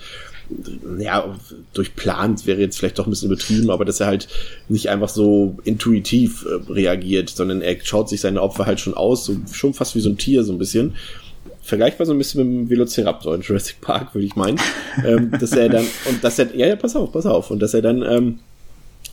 ja, 0.99 1.36
durchplant 1.74 2.47
wäre 2.47 2.61
jetzt 2.61 2.78
vielleicht 2.78 2.99
doch 2.99 3.07
ein 3.07 3.11
bisschen 3.11 3.30
übertrieben, 3.30 3.70
aber 3.70 3.84
dass 3.84 4.01
er 4.01 4.07
halt 4.07 4.28
nicht 4.68 4.88
einfach 4.88 5.09
so 5.09 5.59
intuitiv 5.64 6.47
äh, 6.47 6.72
reagiert, 6.72 7.30
sondern 7.30 7.62
er 7.62 7.76
schaut 7.82 8.09
sich 8.09 8.20
seine 8.20 8.43
Opfer 8.43 8.66
halt 8.66 8.80
schon 8.80 8.95
aus, 8.95 9.24
so, 9.24 9.36
schon 9.53 9.74
fast 9.74 9.95
wie 9.95 10.01
so 10.01 10.11
ein 10.11 10.18
Tier 10.18 10.45
so 10.45 10.53
ein 10.53 10.59
bisschen 10.59 10.95
vergleichbar 11.70 12.06
so 12.06 12.12
ein 12.12 12.18
bisschen 12.18 12.40
mit 12.44 12.68
dem 12.68 12.70
Velociraptor 12.70 13.34
in 13.34 13.40
Jurassic 13.40 13.80
Park, 13.80 14.14
würde 14.14 14.26
ich 14.26 14.36
meinen. 14.36 14.60
ähm, 15.06 15.30
dass 15.40 15.52
er 15.52 15.70
dann, 15.70 15.86
und 16.08 16.22
dass 16.22 16.38
er, 16.38 16.54
ja, 16.54 16.66
ja, 16.66 16.76
pass 16.76 16.94
auf, 16.94 17.12
pass 17.12 17.24
auf, 17.24 17.50
und 17.50 17.60
dass 17.60 17.72
er 17.72 17.80
dann 17.80 18.02
ähm, 18.02 18.40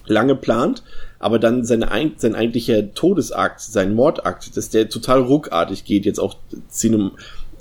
lange 0.08 0.36
plant, 0.36 0.84
aber 1.20 1.40
dann 1.40 1.64
seine, 1.64 1.88
sein 2.18 2.36
eigentlicher 2.36 2.94
Todesakt, 2.94 3.62
sein 3.62 3.96
Mordakt, 3.96 4.58
dass 4.58 4.70
der 4.70 4.90
total 4.90 5.22
ruckartig 5.22 5.86
geht, 5.86 6.06
jetzt 6.06 6.20
auch 6.20 6.36
cinem, 6.70 7.12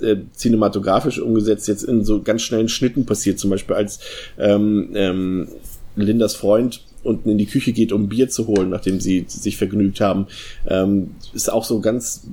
äh, 0.01 0.17
cinematografisch 0.35 1.19
umgesetzt, 1.19 1.67
jetzt 1.67 1.83
in 1.83 2.03
so 2.03 2.21
ganz 2.21 2.41
schnellen 2.41 2.69
Schnitten 2.69 3.05
passiert, 3.05 3.39
zum 3.39 3.49
Beispiel 3.49 3.75
als 3.75 3.99
ähm, 4.37 4.91
ähm, 4.95 5.47
Lindas 5.95 6.35
Freund 6.35 6.81
unten 7.03 7.29
in 7.29 7.37
die 7.37 7.45
Küche 7.45 7.71
geht, 7.71 7.91
um 7.91 8.09
Bier 8.09 8.29
zu 8.29 8.47
holen, 8.47 8.69
nachdem 8.69 8.99
sie 8.99 9.25
sich 9.27 9.57
vergnügt 9.57 10.01
haben, 10.01 10.27
ähm, 10.67 11.11
ist 11.33 11.51
auch 11.51 11.63
so 11.63 11.79
ganz, 11.79 12.27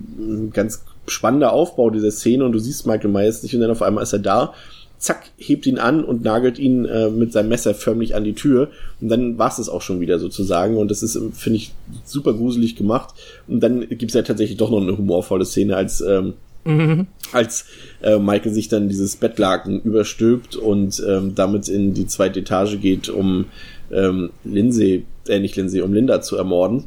ganz 0.52 0.82
spannender 1.07 1.52
Aufbau 1.52 1.90
dieser 1.90 2.11
Szene 2.11 2.44
und 2.44 2.52
du 2.52 2.59
siehst 2.59 2.86
Michael 2.86 3.11
Myers 3.11 3.42
nicht 3.42 3.55
und 3.55 3.61
dann 3.61 3.70
auf 3.70 3.82
einmal 3.82 4.02
ist 4.02 4.12
er 4.12 4.18
da, 4.18 4.55
zack, 4.98 5.30
hebt 5.36 5.66
ihn 5.66 5.78
an 5.78 6.02
und 6.02 6.24
nagelt 6.24 6.59
ihn 6.59 6.86
äh, 6.86 7.11
mit 7.11 7.32
seinem 7.32 7.50
Messer 7.50 7.74
förmlich 7.74 8.14
an 8.14 8.24
die 8.24 8.34
Tür 8.34 8.70
und 9.00 9.09
dann 9.09 9.38
war 9.38 9.48
es 9.48 9.57
das 9.57 9.68
auch 9.68 9.82
schon 9.82 10.00
wieder 10.00 10.18
sozusagen 10.18 10.76
und 10.76 10.90
das 10.90 11.02
ist, 11.02 11.18
finde 11.34 11.57
ich, 11.57 11.72
super 12.05 12.32
gruselig 12.32 12.76
gemacht 12.76 13.14
und 13.46 13.61
dann 13.61 13.86
gibt's 13.88 14.14
ja 14.14 14.22
tatsächlich 14.22 14.57
doch 14.57 14.70
noch 14.70 14.80
eine 14.80 14.96
humorvolle 14.96 15.44
Szene, 15.44 15.76
als 15.76 16.00
ähm, 16.00 16.34
Mhm. 16.66 17.09
als 17.32 17.66
äh, 18.00 18.18
Michael 18.18 18.55
sich 18.55 18.68
dann 18.68 18.88
dieses 18.88 19.16
Bettlaken 19.16 19.82
überstülpt 19.82 20.57
und 20.57 21.02
ähm, 21.07 21.34
damit 21.34 21.68
in 21.68 21.92
die 21.92 22.07
zweite 22.07 22.40
Etage 22.40 22.80
geht, 22.80 23.11
um 23.11 23.46
ähm, 23.92 24.30
Lindsay, 24.44 25.05
äh, 25.28 25.40
nicht 25.40 25.57
Lindsay, 25.57 25.82
um 25.82 25.92
Linda 25.92 26.22
zu 26.22 26.36
ermorden 26.38 26.84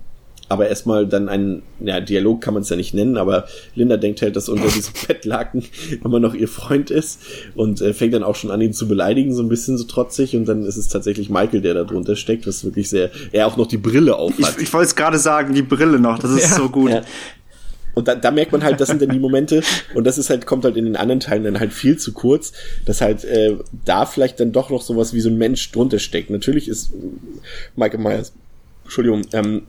aber 0.49 0.69
erstmal 0.69 1.07
dann 1.07 1.29
ein, 1.29 1.61
ja, 1.79 1.99
Dialog 1.99 2.41
kann 2.41 2.53
man 2.53 2.63
es 2.63 2.69
ja 2.69 2.75
nicht 2.75 2.93
nennen, 2.93 3.17
aber 3.17 3.47
Linda 3.75 3.97
denkt 3.97 4.21
halt, 4.21 4.35
dass 4.35 4.49
unter 4.49 4.67
diesem 4.67 4.93
Bettlaken 5.07 5.65
immer 6.03 6.19
noch 6.19 6.33
ihr 6.33 6.47
Freund 6.47 6.89
ist 6.89 7.19
und 7.55 7.81
äh, 7.81 7.93
fängt 7.93 8.13
dann 8.13 8.23
auch 8.23 8.35
schon 8.35 8.51
an, 8.51 8.61
ihn 8.61 8.73
zu 8.73 8.87
beleidigen, 8.87 9.33
so 9.33 9.43
ein 9.43 9.49
bisschen 9.49 9.77
so 9.77 9.83
trotzig 9.83 10.35
und 10.35 10.45
dann 10.45 10.63
ist 10.63 10.77
es 10.77 10.87
tatsächlich 10.87 11.29
Michael, 11.29 11.61
der 11.61 11.73
da 11.73 11.83
drunter 11.83 12.15
steckt, 12.15 12.47
was 12.47 12.63
wirklich 12.63 12.89
sehr, 12.89 13.11
er 13.31 13.47
auch 13.47 13.57
noch 13.57 13.67
die 13.67 13.77
Brille 13.77 14.15
aufhat. 14.15 14.55
Ich, 14.57 14.63
ich 14.63 14.73
wollte 14.73 14.87
es 14.87 14.95
gerade 14.95 15.19
sagen, 15.19 15.53
die 15.53 15.61
Brille 15.61 15.99
noch, 15.99 16.19
das 16.19 16.31
ist 16.31 16.51
ja, 16.51 16.55
so 16.55 16.69
gut. 16.69 16.91
Ja. 16.91 17.01
Und 17.93 18.07
da, 18.07 18.13
da 18.13 18.29
merkt 18.29 18.51
man 18.51 18.63
halt, 18.63 18.79
das 18.79 18.89
sind 18.89 19.01
dann 19.01 19.09
die 19.09 19.17
Momente, 19.19 19.63
und 19.95 20.03
das 20.03 20.19
ist 20.19 20.29
halt, 20.29 20.45
kommt 20.45 20.63
halt 20.65 20.77
in 20.77 20.85
den 20.85 20.95
anderen 20.95 21.19
Teilen 21.19 21.43
dann 21.43 21.59
halt 21.59 21.73
viel 21.73 21.97
zu 21.97 22.13
kurz, 22.13 22.53
dass 22.85 23.01
halt 23.01 23.25
äh, 23.25 23.57
da 23.85 24.05
vielleicht 24.05 24.39
dann 24.39 24.51
doch 24.51 24.69
noch 24.69 24.83
sowas 24.83 25.13
wie 25.13 25.19
so 25.19 25.29
ein 25.29 25.37
Mensch 25.39 25.71
drunter 25.71 25.97
steckt. 25.97 26.29
Natürlich 26.29 26.67
ist 26.67 26.91
Michael 27.75 27.99
Myers 27.99 28.33
Entschuldigung, 28.87 29.23
ähm, 29.33 29.63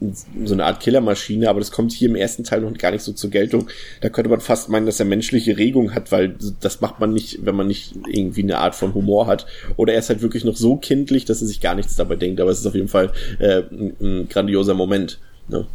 so 0.45 0.53
eine 0.53 0.63
Art 0.63 0.79
Killermaschine, 0.79 1.49
aber 1.49 1.59
das 1.59 1.71
kommt 1.71 1.91
hier 1.91 2.07
im 2.07 2.15
ersten 2.15 2.45
Teil 2.45 2.61
noch 2.61 2.73
gar 2.77 2.91
nicht 2.91 3.03
so 3.03 3.11
zur 3.11 3.29
Geltung. 3.29 3.67
Da 3.99 4.07
könnte 4.07 4.29
man 4.29 4.39
fast 4.39 4.69
meinen, 4.69 4.85
dass 4.85 4.97
er 5.01 5.05
menschliche 5.05 5.57
Regung 5.57 5.93
hat, 5.93 6.13
weil 6.13 6.35
das 6.61 6.79
macht 6.79 7.01
man 7.01 7.11
nicht, 7.11 7.45
wenn 7.45 7.53
man 7.53 7.67
nicht 7.67 7.95
irgendwie 8.07 8.43
eine 8.43 8.59
Art 8.59 8.75
von 8.75 8.93
Humor 8.93 9.27
hat. 9.27 9.45
Oder 9.75 9.91
er 9.91 9.99
ist 9.99 10.07
halt 10.07 10.21
wirklich 10.21 10.45
noch 10.45 10.55
so 10.55 10.77
kindlich, 10.77 11.25
dass 11.25 11.41
er 11.41 11.47
sich 11.47 11.59
gar 11.59 11.75
nichts 11.75 11.97
dabei 11.97 12.15
denkt. 12.15 12.39
Aber 12.39 12.49
es 12.49 12.59
ist 12.59 12.65
auf 12.65 12.75
jeden 12.75 12.87
Fall 12.87 13.11
äh, 13.39 13.63
ein, 13.69 13.95
ein 13.99 14.29
grandioser 14.29 14.73
Moment. 14.73 15.19
Ne? 15.49 15.67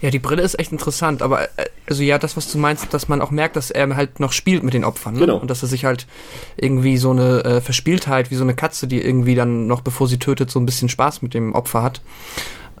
Ja, 0.00 0.10
die 0.10 0.18
Brille 0.18 0.42
ist 0.42 0.58
echt 0.58 0.72
interessant, 0.72 1.22
aber 1.22 1.44
äh, 1.56 1.66
also 1.86 2.02
ja, 2.02 2.18
das, 2.18 2.36
was 2.36 2.50
du 2.50 2.58
meinst, 2.58 2.92
dass 2.92 3.08
man 3.08 3.20
auch 3.20 3.30
merkt, 3.30 3.54
dass 3.54 3.70
er 3.70 3.94
halt 3.94 4.18
noch 4.18 4.32
spielt 4.32 4.64
mit 4.64 4.74
den 4.74 4.84
Opfern. 4.84 5.14
Ne? 5.14 5.20
Genau. 5.20 5.36
Und 5.36 5.48
dass 5.48 5.62
er 5.62 5.68
sich 5.68 5.84
halt 5.84 6.06
irgendwie 6.56 6.96
so 6.96 7.10
eine 7.10 7.44
äh, 7.44 7.60
Verspieltheit, 7.60 8.30
wie 8.32 8.34
so 8.34 8.42
eine 8.42 8.54
Katze, 8.54 8.88
die 8.88 9.00
irgendwie 9.00 9.36
dann 9.36 9.68
noch 9.68 9.80
bevor 9.80 10.08
sie 10.08 10.18
tötet, 10.18 10.50
so 10.50 10.58
ein 10.58 10.66
bisschen 10.66 10.88
Spaß 10.88 11.22
mit 11.22 11.34
dem 11.34 11.54
Opfer 11.54 11.82
hat. 11.82 12.00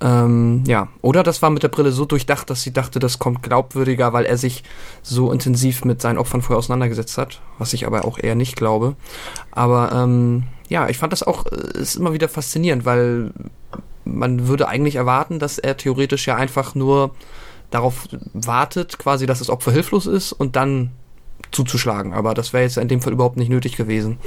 Ähm, 0.00 0.64
ja, 0.66 0.88
oder 1.00 1.22
das 1.22 1.42
war 1.42 1.50
mit 1.50 1.62
der 1.62 1.68
Brille 1.68 1.92
so 1.92 2.04
durchdacht, 2.04 2.50
dass 2.50 2.62
sie 2.62 2.72
dachte, 2.72 2.98
das 2.98 3.18
kommt 3.18 3.42
glaubwürdiger, 3.42 4.12
weil 4.12 4.24
er 4.24 4.36
sich 4.36 4.64
so 5.02 5.30
intensiv 5.30 5.84
mit 5.84 6.00
seinen 6.00 6.18
Opfern 6.18 6.42
vorher 6.42 6.58
auseinandergesetzt 6.58 7.18
hat, 7.18 7.40
was 7.58 7.72
ich 7.72 7.86
aber 7.86 8.04
auch 8.04 8.18
eher 8.18 8.34
nicht 8.34 8.56
glaube. 8.56 8.96
Aber 9.52 9.92
ähm, 9.92 10.44
ja, 10.68 10.88
ich 10.88 10.98
fand 10.98 11.12
das 11.12 11.22
auch, 11.22 11.46
äh, 11.46 11.78
ist 11.78 11.96
immer 11.96 12.12
wieder 12.12 12.28
faszinierend, 12.28 12.84
weil 12.84 13.32
man 14.04 14.48
würde 14.48 14.68
eigentlich 14.68 14.96
erwarten, 14.96 15.38
dass 15.38 15.58
er 15.58 15.76
theoretisch 15.76 16.26
ja 16.26 16.36
einfach 16.36 16.74
nur 16.74 17.14
darauf 17.70 18.08
wartet, 18.32 18.98
quasi, 18.98 19.26
dass 19.26 19.38
das 19.38 19.50
Opfer 19.50 19.72
hilflos 19.72 20.06
ist 20.06 20.32
und 20.32 20.56
dann 20.56 20.90
zuzuschlagen. 21.50 22.12
Aber 22.12 22.34
das 22.34 22.52
wäre 22.52 22.64
jetzt 22.64 22.76
in 22.78 22.88
dem 22.88 23.00
Fall 23.00 23.12
überhaupt 23.12 23.36
nicht 23.36 23.48
nötig 23.48 23.76
gewesen. 23.76 24.18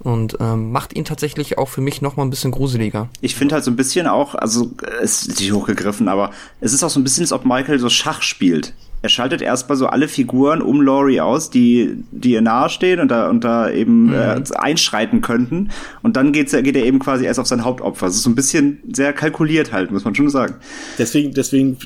Und 0.00 0.36
ähm, 0.40 0.72
macht 0.72 0.94
ihn 0.94 1.04
tatsächlich 1.04 1.58
auch 1.58 1.68
für 1.68 1.80
mich 1.80 2.02
noch 2.02 2.16
mal 2.16 2.24
ein 2.24 2.30
bisschen 2.30 2.50
gruseliger. 2.50 3.08
Ich 3.20 3.34
finde 3.34 3.54
halt 3.54 3.64
so 3.64 3.70
ein 3.70 3.76
bisschen 3.76 4.06
auch, 4.06 4.34
also 4.34 4.70
es 5.02 5.26
ist 5.26 5.40
nicht 5.40 5.52
hochgegriffen, 5.52 6.08
aber 6.08 6.30
es 6.60 6.72
ist 6.72 6.82
auch 6.82 6.90
so 6.90 7.00
ein 7.00 7.04
bisschen, 7.04 7.22
als 7.22 7.32
ob 7.32 7.44
Michael 7.44 7.78
so 7.78 7.88
Schach 7.88 8.22
spielt 8.22 8.74
er 9.02 9.08
schaltet 9.08 9.40
erstmal 9.40 9.78
so 9.78 9.86
alle 9.86 10.08
Figuren 10.08 10.60
um 10.60 10.82
Laurie 10.82 11.20
aus, 11.20 11.48
die, 11.48 12.04
die 12.10 12.32
ihr 12.32 12.42
nahestehen 12.42 13.00
und 13.00 13.08
da, 13.08 13.30
und 13.30 13.44
da 13.44 13.70
eben 13.70 14.08
mhm. 14.08 14.12
äh, 14.12 14.42
einschreiten 14.56 15.22
könnten. 15.22 15.70
Und 16.02 16.16
dann 16.16 16.32
geht's, 16.32 16.52
geht 16.52 16.76
er 16.76 16.84
eben 16.84 16.98
quasi 16.98 17.24
erst 17.24 17.40
auf 17.40 17.46
sein 17.46 17.64
Hauptopfer. 17.64 18.06
Das 18.06 18.16
ist 18.16 18.24
so 18.24 18.30
ein 18.30 18.34
bisschen 18.34 18.78
sehr 18.92 19.14
kalkuliert 19.14 19.72
halt, 19.72 19.90
muss 19.90 20.04
man 20.04 20.14
schon 20.14 20.28
sagen. 20.28 20.56
Deswegen, 20.98 21.32
deswegen, 21.32 21.78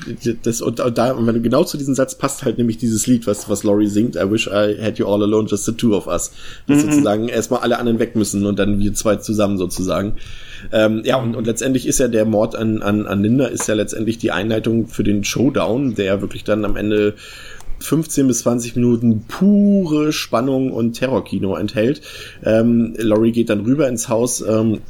das, 0.43 0.61
und, 0.61 0.81
und 0.81 0.97
da, 0.97 1.13
und 1.13 1.25
wenn 1.25 1.35
du 1.35 1.41
genau 1.41 1.63
zu 1.63 1.77
diesem 1.77 1.95
Satz 1.95 2.15
passt 2.15 2.43
halt 2.43 2.57
nämlich 2.57 2.77
dieses 2.77 3.07
Lied, 3.07 3.27
was, 3.27 3.49
was 3.49 3.63
Laurie 3.63 3.87
singt, 3.87 4.17
I 4.17 4.29
wish 4.29 4.47
I 4.47 4.75
had 4.81 4.97
you 4.97 5.07
all 5.07 5.23
alone, 5.23 5.47
just 5.47 5.65
the 5.65 5.71
two 5.71 5.95
of 5.95 6.07
us. 6.07 6.31
Dass 6.67 6.83
mhm. 6.83 6.91
sozusagen 6.91 7.29
erstmal 7.29 7.61
alle 7.61 7.79
anderen 7.79 7.99
weg 7.99 8.17
müssen 8.17 8.45
und 8.45 8.59
dann 8.59 8.79
wir 8.79 8.93
zwei 8.93 9.15
zusammen 9.15 9.57
sozusagen. 9.57 10.15
Ähm, 10.71 11.01
ja, 11.05 11.17
und, 11.17 11.35
und 11.35 11.47
letztendlich 11.47 11.87
ist 11.87 11.99
ja 11.99 12.07
der 12.07 12.25
Mord 12.25 12.55
an, 12.55 12.81
an, 12.81 13.05
an 13.05 13.23
Linda 13.23 13.45
ist 13.45 13.67
ja 13.67 13.75
letztendlich 13.75 14.17
die 14.17 14.31
Einleitung 14.31 14.87
für 14.87 15.03
den 15.03 15.23
Showdown, 15.23 15.95
der 15.95 16.21
wirklich 16.21 16.43
dann 16.43 16.65
am 16.65 16.75
Ende 16.75 17.15
15 17.79 18.27
bis 18.27 18.39
20 18.39 18.75
Minuten 18.75 19.25
pure 19.27 20.13
Spannung 20.13 20.71
und 20.71 20.93
Terrorkino 20.93 21.55
enthält. 21.55 22.01
Ähm, 22.43 22.93
Laurie 22.97 23.31
geht 23.31 23.49
dann 23.49 23.61
rüber 23.61 23.87
ins 23.87 24.09
Haus 24.09 24.41
ähm, 24.41 24.81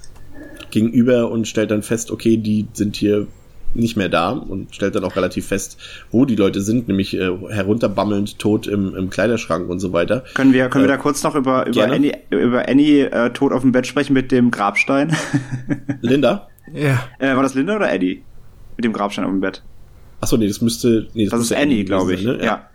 gegenüber 0.71 1.31
und 1.31 1.47
stellt 1.47 1.71
dann 1.71 1.83
fest, 1.83 2.11
okay, 2.11 2.37
die 2.37 2.67
sind 2.73 2.95
hier 2.95 3.27
nicht 3.75 3.97
mehr 3.97 4.09
da 4.09 4.31
und 4.31 4.73
stellt 4.73 4.95
dann 4.95 5.03
auch 5.03 5.15
relativ 5.15 5.47
fest, 5.47 5.77
wo 6.11 6.25
die 6.25 6.35
Leute 6.35 6.61
sind, 6.61 6.87
nämlich 6.87 7.15
äh, 7.15 7.29
herunterbammelnd 7.49 8.39
tot 8.39 8.67
im, 8.67 8.95
im 8.95 9.09
Kleiderschrank 9.09 9.69
und 9.69 9.79
so 9.79 9.93
weiter. 9.93 10.23
Können 10.33 10.53
wir, 10.53 10.69
können 10.69 10.85
äh, 10.85 10.87
wir 10.87 10.95
da 10.95 11.01
kurz 11.01 11.23
noch 11.23 11.35
über, 11.35 11.67
über 11.67 11.85
Annie, 11.85 12.17
über 12.29 12.67
Annie 12.67 13.05
äh, 13.05 13.31
tot 13.31 13.51
auf 13.51 13.61
dem 13.61 13.71
Bett 13.71 13.87
sprechen 13.87 14.13
mit 14.13 14.31
dem 14.31 14.51
Grabstein? 14.51 15.15
Linda? 16.01 16.47
Ja. 16.73 17.03
Äh, 17.19 17.35
war 17.35 17.43
das 17.43 17.53
Linda 17.53 17.75
oder 17.75 17.91
Eddie? 17.91 18.23
Mit 18.77 18.85
dem 18.85 18.93
Grabstein 18.93 19.25
auf 19.25 19.31
dem 19.31 19.41
Bett. 19.41 19.63
Achso, 20.21 20.37
nee, 20.37 20.47
das 20.47 20.61
müsste. 20.61 21.07
Nee, 21.13 21.25
das, 21.25 21.31
das 21.31 21.39
müsste 21.39 21.55
ist 21.55 21.61
Annie, 21.61 21.83
glaube 21.83 22.13
ich. 22.13 22.23
Sein, 22.23 22.37
ne? 22.37 22.39
ja. 22.39 22.45
ja. 22.45 22.69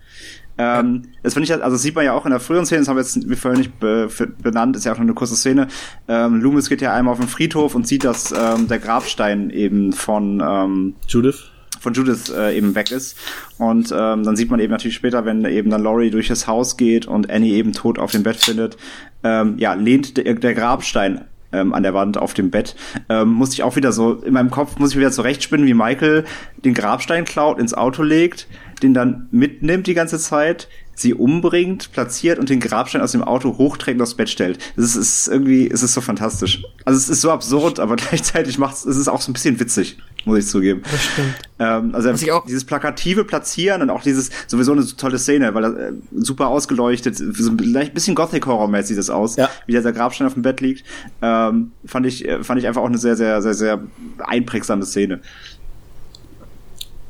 Ähm, 0.61 1.03
das 1.23 1.33
finde 1.33 1.45
ich, 1.45 1.53
also 1.53 1.75
das 1.75 1.83
sieht 1.83 1.95
man 1.95 2.05
ja 2.05 2.13
auch 2.13 2.27
in 2.27 2.33
der 2.33 2.41
früheren 2.41 2.67
Szene, 2.67 2.81
das 2.81 2.89
haben 2.89 2.97
wir 2.97 3.03
jetzt 3.03 3.31
wie 3.31 3.35
vorher 3.37 3.59
nicht 3.59 3.81
be 3.81 4.09
benannt, 4.43 4.77
ist 4.77 4.85
ja 4.85 4.93
auch 4.93 4.99
nur 4.99 5.07
eine 5.07 5.15
kurze 5.15 5.35
Szene. 5.35 5.69
Ähm, 6.07 6.43
Loomis 6.43 6.69
geht 6.69 6.83
ja 6.83 6.93
einmal 6.93 7.13
auf 7.13 7.19
den 7.19 7.29
Friedhof 7.29 7.75
und 7.75 7.87
sieht, 7.87 8.05
dass 8.05 8.31
ähm, 8.33 8.69
der 8.69 8.79
Grabstein 8.79 9.49
eben 9.49 9.95
von 9.95 10.43
ähm, 10.47 10.95
Judith 11.09 11.51
von 11.81 11.95
Judith 11.95 12.29
äh, 12.29 12.59
eben 12.59 12.75
weg 12.75 12.91
ist. 12.91 13.17
Und 13.57 13.91
ähm, 13.91 14.23
dann 14.23 14.37
sieht 14.37 14.51
man 14.51 14.61
eben 14.61 14.71
natürlich 14.71 14.97
später, 14.97 15.25
wenn 15.25 15.47
eben 15.47 15.71
dann 15.71 15.83
Laurie 15.83 16.11
durch 16.11 16.29
das 16.29 16.47
Haus 16.47 16.77
geht 16.77 17.07
und 17.07 17.31
Annie 17.31 17.55
eben 17.55 17.73
tot 17.73 17.99
auf 17.99 18.13
dem 18.13 18.23
Bett 18.23 18.37
findet, 18.37 18.77
ähm, 19.25 19.55
ja, 19.57 19.73
lehnt 19.73 20.19
der, 20.19 20.35
der 20.35 20.53
Grabstein 20.53 21.23
ähm, 21.53 21.73
an 21.73 21.83
der 21.83 21.95
Wand 21.95 22.19
auf 22.19 22.35
dem 22.35 22.51
Bett, 22.51 22.77
ähm, 23.09 23.31
musste 23.31 23.55
ich 23.55 23.63
auch 23.63 23.77
wieder 23.77 23.93
so, 23.93 24.15
in 24.15 24.35
meinem 24.35 24.51
Kopf 24.51 24.79
muss 24.79 24.91
ich 24.91 24.99
wieder 24.99 25.11
zurechtspinnen, 25.11 25.67
wie 25.67 25.73
Michael 25.73 26.25
den 26.65 26.75
Grabstein 26.75 27.25
klaut, 27.25 27.59
ins 27.59 27.73
Auto 27.73 28.03
legt, 28.03 28.47
den 28.83 28.95
dann 28.95 29.29
mitnimmt 29.31 29.87
die 29.87 29.95
ganze 29.95 30.19
Zeit, 30.19 30.69
sie 31.01 31.15
umbringt, 31.15 31.93
platziert 31.93 32.39
und 32.39 32.51
den 32.51 32.61
Grabstein 32.61 33.01
aus 33.01 33.13
dem 33.13 33.23
Auto 33.23 33.57
hochträgt 33.59 33.97
und 33.97 34.03
aufs 34.03 34.15
Bett 34.15 34.29
stellt. 34.29 34.59
Das 34.77 34.85
ist, 34.85 34.97
ist 34.97 35.29
irgendwie, 35.29 35.69
es 35.71 35.83
ist 35.83 35.95
so 35.95 36.01
fantastisch. 36.01 36.63
Also 36.85 36.99
es 36.99 37.09
ist 37.09 37.21
so 37.21 37.31
absurd, 37.31 37.81
aber 37.81 37.97
gleichzeitig 37.97 38.59
macht 38.59 38.77
es, 38.77 38.85
es 38.85 38.97
ist 38.97 39.09
auch 39.09 39.21
so 39.21 39.31
ein 39.31 39.33
bisschen 39.33 39.59
witzig, 39.61 39.99
muss 40.25 40.39
ich 40.39 40.47
zugeben. 40.47 40.83
Das 40.91 41.03
stimmt. 41.03 41.35
Ähm, 41.59 41.95
also 41.95 42.13
dieses 42.47 42.65
plakative 42.65 43.25
Platzieren 43.25 43.83
und 43.83 43.91
auch 43.91 44.03
dieses, 44.03 44.31
sowieso 44.47 44.73
eine 44.73 44.85
tolle 44.85 45.19
Szene, 45.19 45.55
weil 45.55 45.65
äh, 45.65 45.93
super 46.17 46.49
ausgeleuchtet, 46.49 47.17
so 47.17 47.51
ein 47.51 47.57
bisschen 47.95 48.15
Gothic-Horror-mäßig 48.15 48.89
sieht 48.89 48.99
das 48.99 49.11
aus, 49.11 49.37
ja. 49.37 49.49
wie 49.67 49.73
dieser 49.73 49.93
Grabstein 49.93 50.27
auf 50.27 50.35
dem 50.35 50.43
Bett 50.43 50.61
liegt. 50.61 50.85
Ähm, 51.23 51.73
fand 51.85 52.07
ich, 52.07 52.27
äh, 52.27 52.43
fand 52.43 52.61
ich 52.61 52.67
einfach 52.67 52.83
auch 52.83 52.87
eine 52.87 52.99
sehr, 52.99 53.17
sehr, 53.17 53.41
sehr, 53.43 53.55
sehr 53.55 53.83
einprägsame 54.19 54.85
Szene. 54.85 55.21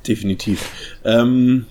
Definitiv. 0.07 0.70
Ähm 1.05 1.66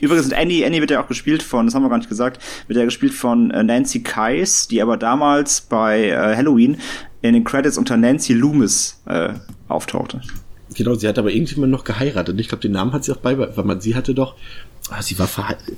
Übrigens, 0.00 0.30
Annie, 0.32 0.66
Annie 0.66 0.80
wird 0.80 0.90
ja 0.90 1.02
auch 1.02 1.08
gespielt 1.08 1.42
von, 1.42 1.66
das 1.66 1.74
haben 1.74 1.82
wir 1.82 1.88
gar 1.88 1.96
nicht 1.96 2.08
gesagt, 2.08 2.42
wird 2.66 2.78
ja 2.78 2.84
gespielt 2.84 3.14
von 3.14 3.50
äh, 3.50 3.62
Nancy 3.62 4.02
Kais, 4.02 4.68
die 4.68 4.82
aber 4.82 4.98
damals 4.98 5.62
bei 5.62 6.10
äh, 6.10 6.36
Halloween 6.36 6.76
in 7.22 7.32
den 7.32 7.44
Credits 7.44 7.78
unter 7.78 7.96
Nancy 7.96 8.34
Loomis 8.34 9.00
äh, 9.06 9.30
auftauchte. 9.68 10.20
Genau, 10.74 10.94
sie 10.94 11.08
hat 11.08 11.18
aber 11.18 11.30
irgendjemand 11.30 11.72
noch 11.72 11.84
geheiratet. 11.84 12.38
Ich 12.38 12.48
glaube, 12.48 12.60
den 12.60 12.72
Namen 12.72 12.92
hat 12.92 13.04
sie 13.04 13.12
auch 13.12 13.18
bei, 13.18 13.38
weil 13.38 13.64
man 13.64 13.80
sie 13.80 13.94
hatte 13.94 14.12
doch, 14.14 14.34
ah, 14.90 15.00
sie 15.00 15.18
war, 15.18 15.28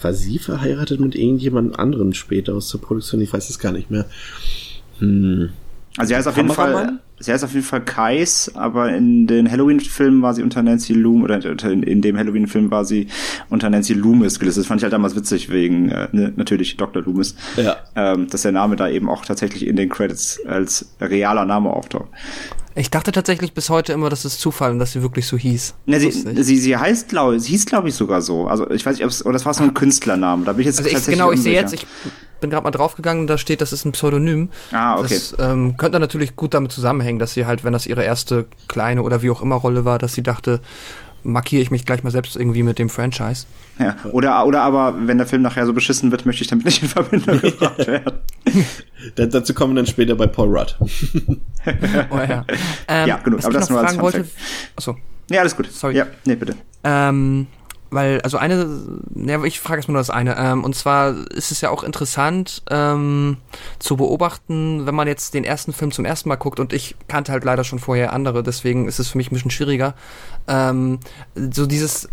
war 0.00 0.12
sie 0.12 0.40
verheiratet 0.40 0.98
mit 0.98 1.14
irgendjemand 1.14 1.78
anderen 1.78 2.12
später 2.14 2.54
aus 2.54 2.70
der 2.70 2.78
Produktion, 2.78 3.20
ich 3.20 3.32
weiß 3.32 3.48
es 3.48 3.60
gar 3.60 3.70
nicht 3.70 3.90
mehr. 3.90 4.06
Hm. 4.98 5.50
Also 5.96 6.14
er 6.14 6.20
ist 6.20 6.26
auf 6.26 6.36
jeden 6.36 6.50
Fall, 6.50 6.98
sie 7.20 7.32
heißt 7.32 7.44
auf 7.44 7.52
jeden 7.52 7.64
Fall 7.64 7.84
Kais, 7.84 8.52
aber 8.54 8.92
in 8.92 9.26
den 9.26 9.50
Halloween-Filmen 9.50 10.22
war 10.22 10.34
sie 10.34 10.42
unter 10.42 10.62
Nancy 10.62 10.92
Loom 10.92 11.22
oder 11.22 11.40
in, 11.44 11.82
in 11.82 12.02
dem 12.02 12.16
Halloween-Film 12.16 12.70
war 12.70 12.84
sie 12.84 13.08
unter 13.50 13.70
Nancy 13.70 13.94
Loomis 13.94 14.38
gelistet. 14.38 14.62
Das 14.62 14.68
fand 14.68 14.80
ich 14.80 14.84
halt 14.84 14.92
damals 14.92 15.16
witzig 15.16 15.50
wegen 15.50 15.90
äh, 15.90 16.08
ne, 16.12 16.32
natürlich 16.36 16.76
Dr. 16.76 17.02
Loomis, 17.02 17.34
ja. 17.56 17.76
ähm, 17.96 18.28
dass 18.28 18.42
der 18.42 18.52
Name 18.52 18.76
da 18.76 18.88
eben 18.88 19.08
auch 19.08 19.24
tatsächlich 19.24 19.66
in 19.66 19.76
den 19.76 19.88
Credits 19.88 20.40
als 20.46 20.90
realer 21.00 21.44
Name 21.44 21.70
auftaucht. 21.70 22.08
Ich 22.78 22.90
dachte 22.90 23.10
tatsächlich 23.10 23.54
bis 23.54 23.70
heute 23.70 23.92
immer, 23.92 24.08
dass 24.08 24.24
es 24.24 24.38
Zufall 24.38 24.70
und 24.70 24.78
dass 24.78 24.92
sie 24.92 25.02
wirklich 25.02 25.26
so 25.26 25.36
hieß. 25.36 25.74
Ne, 25.86 25.98
sie, 25.98 26.12
sie, 26.12 26.58
sie 26.58 26.76
heißt, 26.76 27.08
glaube 27.08 27.40
sie 27.40 27.50
hieß, 27.50 27.66
glaube 27.66 27.88
ich, 27.88 27.96
sogar 27.96 28.22
so. 28.22 28.46
Also 28.46 28.70
ich 28.70 28.86
weiß 28.86 28.96
nicht, 28.96 29.04
ob 29.04 29.10
es, 29.10 29.24
oder 29.24 29.32
das 29.32 29.44
war 29.44 29.52
so 29.52 29.64
ein 29.64 29.74
Künstlername. 29.74 30.44
Da 30.44 30.52
bin 30.52 30.60
ich 30.60 30.66
jetzt 30.66 30.78
also 30.78 30.88
ich, 30.88 30.94
tatsächlich 30.94 31.18
Genau, 31.18 31.32
ich 31.32 31.42
sehe 31.42 31.54
jetzt, 31.54 31.74
ich 31.74 31.86
bin 32.40 32.50
gerade 32.50 32.62
mal 32.62 32.70
draufgegangen, 32.70 33.26
da 33.26 33.36
steht, 33.36 33.60
das 33.60 33.72
ist 33.72 33.84
ein 33.84 33.92
Pseudonym. 33.92 34.50
Ah, 34.70 34.96
okay. 34.98 35.14
Das 35.14 35.34
ähm, 35.40 35.76
könnte 35.76 35.98
natürlich 35.98 36.36
gut 36.36 36.54
damit 36.54 36.70
zusammenhängen, 36.70 37.07
dass 37.16 37.34
sie 37.34 37.46
halt, 37.46 37.64
wenn 37.64 37.72
das 37.72 37.86
ihre 37.86 38.02
erste 38.02 38.46
kleine 38.66 39.02
oder 39.02 39.22
wie 39.22 39.30
auch 39.30 39.40
immer 39.40 39.54
Rolle 39.54 39.84
war, 39.84 39.98
dass 39.98 40.14
sie 40.14 40.22
dachte, 40.22 40.60
markiere 41.22 41.62
ich 41.62 41.70
mich 41.70 41.84
gleich 41.84 42.02
mal 42.02 42.10
selbst 42.10 42.36
irgendwie 42.36 42.62
mit 42.62 42.78
dem 42.78 42.88
Franchise. 42.88 43.46
Ja, 43.78 43.96
oder, 44.12 44.44
oder 44.46 44.62
aber, 44.62 44.94
wenn 45.06 45.18
der 45.18 45.26
Film 45.26 45.42
nachher 45.42 45.66
so 45.66 45.72
beschissen 45.72 46.10
wird, 46.10 46.26
möchte 46.26 46.42
ich 46.42 46.48
damit 46.48 46.64
nicht 46.64 46.82
in 46.82 46.88
Verbindung 46.88 47.40
gebracht 47.40 47.86
werden. 47.86 48.18
dazu 49.14 49.54
kommen 49.54 49.74
wir 49.74 49.76
dann 49.76 49.86
später 49.86 50.16
bei 50.16 50.26
Paul 50.26 50.48
Rudd. 50.48 50.76
oh 52.10 52.16
ja. 52.16 52.44
Ähm, 52.88 53.08
ja, 53.08 53.16
genug. 53.18 53.44
Aber 53.44 53.54
das 53.54 53.70
nur 53.70 53.80
als 53.80 53.98
wollte, 53.98 54.26
Achso. 54.76 54.96
Ja, 55.30 55.40
alles 55.40 55.56
gut. 55.56 55.70
Sorry. 55.70 55.96
Ja, 55.96 56.06
nee, 56.24 56.34
bitte. 56.34 56.56
Ähm, 56.84 57.46
weil, 57.90 58.20
also 58.20 58.36
eine, 58.38 58.68
ja, 59.14 59.42
ich 59.44 59.60
frage 59.60 59.78
erstmal 59.78 59.94
nur 59.94 60.00
das 60.00 60.10
eine. 60.10 60.36
Ähm, 60.36 60.64
und 60.64 60.74
zwar 60.74 61.14
ist 61.30 61.50
es 61.50 61.60
ja 61.60 61.70
auch 61.70 61.82
interessant 61.82 62.62
ähm, 62.70 63.38
zu 63.78 63.96
beobachten, 63.96 64.86
wenn 64.86 64.94
man 64.94 65.08
jetzt 65.08 65.34
den 65.34 65.44
ersten 65.44 65.72
Film 65.72 65.92
zum 65.92 66.04
ersten 66.04 66.28
Mal 66.28 66.36
guckt 66.36 66.60
und 66.60 66.72
ich 66.72 66.96
kannte 67.08 67.32
halt 67.32 67.44
leider 67.44 67.64
schon 67.64 67.78
vorher 67.78 68.12
andere, 68.12 68.42
deswegen 68.42 68.88
ist 68.88 68.98
es 68.98 69.08
für 69.08 69.18
mich 69.18 69.30
ein 69.30 69.34
bisschen 69.34 69.50
schwieriger. 69.50 69.94
Ähm, 70.46 70.98
so 71.34 71.66
dieses 71.66 72.08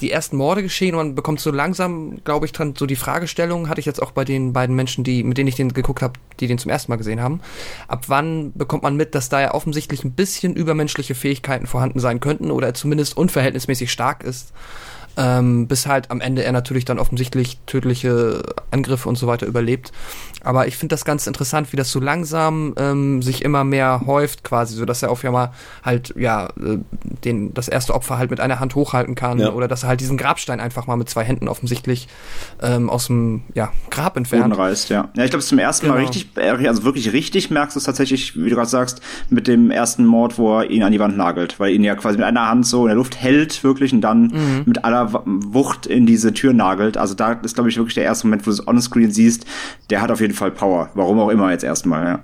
die 0.00 0.10
ersten 0.10 0.36
Morde 0.36 0.62
geschehen 0.62 0.94
und 0.94 1.06
man 1.06 1.14
bekommt 1.14 1.40
so 1.40 1.50
langsam, 1.50 2.22
glaube 2.24 2.46
ich, 2.46 2.52
dran 2.52 2.74
so 2.76 2.86
die 2.86 2.96
Fragestellung, 2.96 3.68
hatte 3.68 3.80
ich 3.80 3.86
jetzt 3.86 4.02
auch 4.02 4.10
bei 4.10 4.24
den 4.24 4.52
beiden 4.52 4.76
Menschen, 4.76 5.02
die, 5.02 5.24
mit 5.24 5.38
denen 5.38 5.48
ich 5.48 5.56
den 5.56 5.72
geguckt 5.72 6.02
habe, 6.02 6.14
die 6.40 6.46
den 6.46 6.58
zum 6.58 6.70
ersten 6.70 6.92
Mal 6.92 6.96
gesehen 6.96 7.20
haben. 7.20 7.40
Ab 7.88 8.04
wann 8.08 8.52
bekommt 8.52 8.82
man 8.82 8.96
mit, 8.96 9.14
dass 9.14 9.28
da 9.28 9.40
ja 9.40 9.54
offensichtlich 9.54 10.04
ein 10.04 10.12
bisschen 10.12 10.54
übermenschliche 10.54 11.14
Fähigkeiten 11.14 11.66
vorhanden 11.66 12.00
sein 12.00 12.20
könnten 12.20 12.50
oder 12.50 12.68
er 12.68 12.74
zumindest 12.74 13.16
unverhältnismäßig 13.16 13.90
stark 13.90 14.22
ist? 14.22 14.52
Ähm, 15.18 15.66
bis 15.66 15.86
halt 15.86 16.10
am 16.10 16.20
Ende 16.20 16.44
er 16.44 16.52
natürlich 16.52 16.84
dann 16.84 16.98
offensichtlich 16.98 17.58
tödliche 17.66 18.42
Angriffe 18.70 19.08
und 19.08 19.16
so 19.16 19.26
weiter 19.26 19.46
überlebt. 19.46 19.92
Aber 20.44 20.68
ich 20.68 20.76
finde 20.76 20.92
das 20.92 21.04
ganz 21.04 21.26
interessant, 21.26 21.72
wie 21.72 21.76
das 21.76 21.90
so 21.90 21.98
langsam 21.98 22.74
ähm, 22.78 23.20
sich 23.20 23.44
immer 23.44 23.64
mehr 23.64 24.02
häuft, 24.06 24.44
quasi, 24.44 24.76
so 24.76 24.84
dass 24.84 25.02
er 25.02 25.10
auf 25.10 25.24
einmal 25.24 25.50
halt 25.84 26.14
ja 26.16 26.46
äh, 26.46 26.78
den 27.24 27.52
das 27.52 27.66
erste 27.66 27.94
Opfer 27.94 28.16
halt 28.16 28.30
mit 28.30 28.38
einer 28.38 28.60
Hand 28.60 28.76
hochhalten 28.76 29.16
kann 29.16 29.40
ja. 29.40 29.50
oder 29.50 29.66
dass 29.66 29.82
er 29.82 29.88
halt 29.88 30.00
diesen 30.00 30.16
Grabstein 30.16 30.60
einfach 30.60 30.86
mal 30.86 30.96
mit 30.96 31.10
zwei 31.10 31.24
Händen 31.24 31.48
offensichtlich 31.48 32.06
ähm, 32.62 32.88
aus 32.88 33.08
dem 33.08 33.42
ja, 33.54 33.72
Grab 33.90 34.16
entfernt. 34.16 34.44
Boden 34.44 34.60
reißt, 34.60 34.90
ja. 34.90 35.08
Ja, 35.16 35.24
ich 35.24 35.30
glaube, 35.30 35.44
zum 35.44 35.58
ersten 35.58 35.86
genau. 35.86 35.96
Mal 35.96 36.04
richtig, 36.04 36.28
äh, 36.36 36.68
also 36.68 36.84
wirklich 36.84 37.12
richtig 37.12 37.50
merkst 37.50 37.74
du 37.74 37.78
es 37.80 37.84
tatsächlich, 37.84 38.36
wie 38.36 38.48
du 38.48 38.54
gerade 38.54 38.68
sagst, 38.68 39.00
mit 39.30 39.48
dem 39.48 39.72
ersten 39.72 40.06
Mord, 40.06 40.38
wo 40.38 40.60
er 40.60 40.70
ihn 40.70 40.84
an 40.84 40.92
die 40.92 41.00
Wand 41.00 41.16
nagelt, 41.16 41.58
weil 41.58 41.74
ihn 41.74 41.82
ja 41.82 41.96
quasi 41.96 42.16
mit 42.16 42.26
einer 42.26 42.48
Hand 42.48 42.66
so 42.66 42.82
in 42.82 42.88
der 42.88 42.96
Luft 42.96 43.20
hält, 43.20 43.64
wirklich 43.64 43.92
und 43.92 44.02
dann 44.02 44.28
mhm. 44.28 44.62
mit 44.66 44.84
aller 44.84 45.07
Wucht 45.12 45.86
in 45.86 46.06
diese 46.06 46.32
Tür 46.32 46.52
nagelt. 46.52 46.96
Also 46.96 47.14
da 47.14 47.32
ist, 47.32 47.54
glaube 47.54 47.70
ich, 47.70 47.76
wirklich 47.76 47.94
der 47.94 48.04
erste 48.04 48.26
Moment, 48.26 48.46
wo 48.46 48.50
du 48.50 48.56
es 48.56 48.66
onscreen 48.66 49.10
siehst. 49.10 49.44
Der 49.90 50.00
hat 50.00 50.10
auf 50.10 50.20
jeden 50.20 50.34
Fall 50.34 50.50
Power. 50.50 50.90
Warum 50.94 51.18
auch 51.20 51.28
immer 51.28 51.50
jetzt 51.50 51.64
erstmal, 51.64 52.04
ja. 52.04 52.20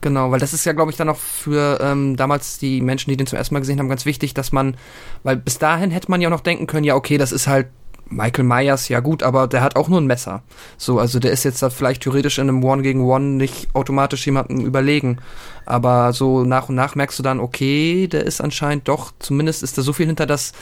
Genau, 0.00 0.30
weil 0.30 0.38
das 0.38 0.52
ist 0.52 0.64
ja, 0.64 0.72
glaube 0.72 0.92
ich, 0.92 0.96
dann 0.96 1.08
auch 1.08 1.16
für 1.16 1.80
ähm, 1.82 2.16
damals 2.16 2.58
die 2.58 2.80
Menschen, 2.80 3.10
die 3.10 3.16
den 3.16 3.26
zum 3.26 3.36
ersten 3.36 3.54
Mal 3.54 3.60
gesehen 3.60 3.80
haben, 3.80 3.88
ganz 3.88 4.06
wichtig, 4.06 4.32
dass 4.32 4.52
man, 4.52 4.76
weil 5.24 5.36
bis 5.36 5.58
dahin 5.58 5.90
hätte 5.90 6.10
man 6.10 6.20
ja 6.20 6.30
noch 6.30 6.40
denken 6.40 6.68
können, 6.68 6.84
ja, 6.84 6.94
okay, 6.94 7.18
das 7.18 7.32
ist 7.32 7.48
halt 7.48 7.66
Michael 8.10 8.44
Myers, 8.44 8.88
ja 8.88 9.00
gut, 9.00 9.22
aber 9.22 9.48
der 9.48 9.60
hat 9.60 9.76
auch 9.76 9.88
nur 9.88 10.00
ein 10.00 10.06
Messer. 10.06 10.42
So, 10.76 10.98
also 10.98 11.18
der 11.18 11.32
ist 11.32 11.44
jetzt 11.44 11.62
da 11.62 11.68
vielleicht 11.68 12.02
theoretisch 12.02 12.38
in 12.38 12.48
einem 12.48 12.64
One 12.64 12.82
gegen 12.82 13.02
One 13.02 13.36
nicht 13.36 13.74
automatisch 13.74 14.24
jemandem 14.24 14.60
überlegen. 14.60 15.18
Aber 15.66 16.12
so 16.12 16.44
nach 16.44 16.68
und 16.68 16.74
nach 16.74 16.94
merkst 16.94 17.18
du 17.18 17.22
dann, 17.22 17.40
okay, 17.40 18.06
der 18.06 18.24
ist 18.24 18.40
anscheinend 18.40 18.88
doch, 18.88 19.12
zumindest 19.18 19.62
ist 19.62 19.76
da 19.76 19.82
so 19.82 19.92
viel 19.92 20.06
hinter, 20.06 20.26
dass 20.26 20.52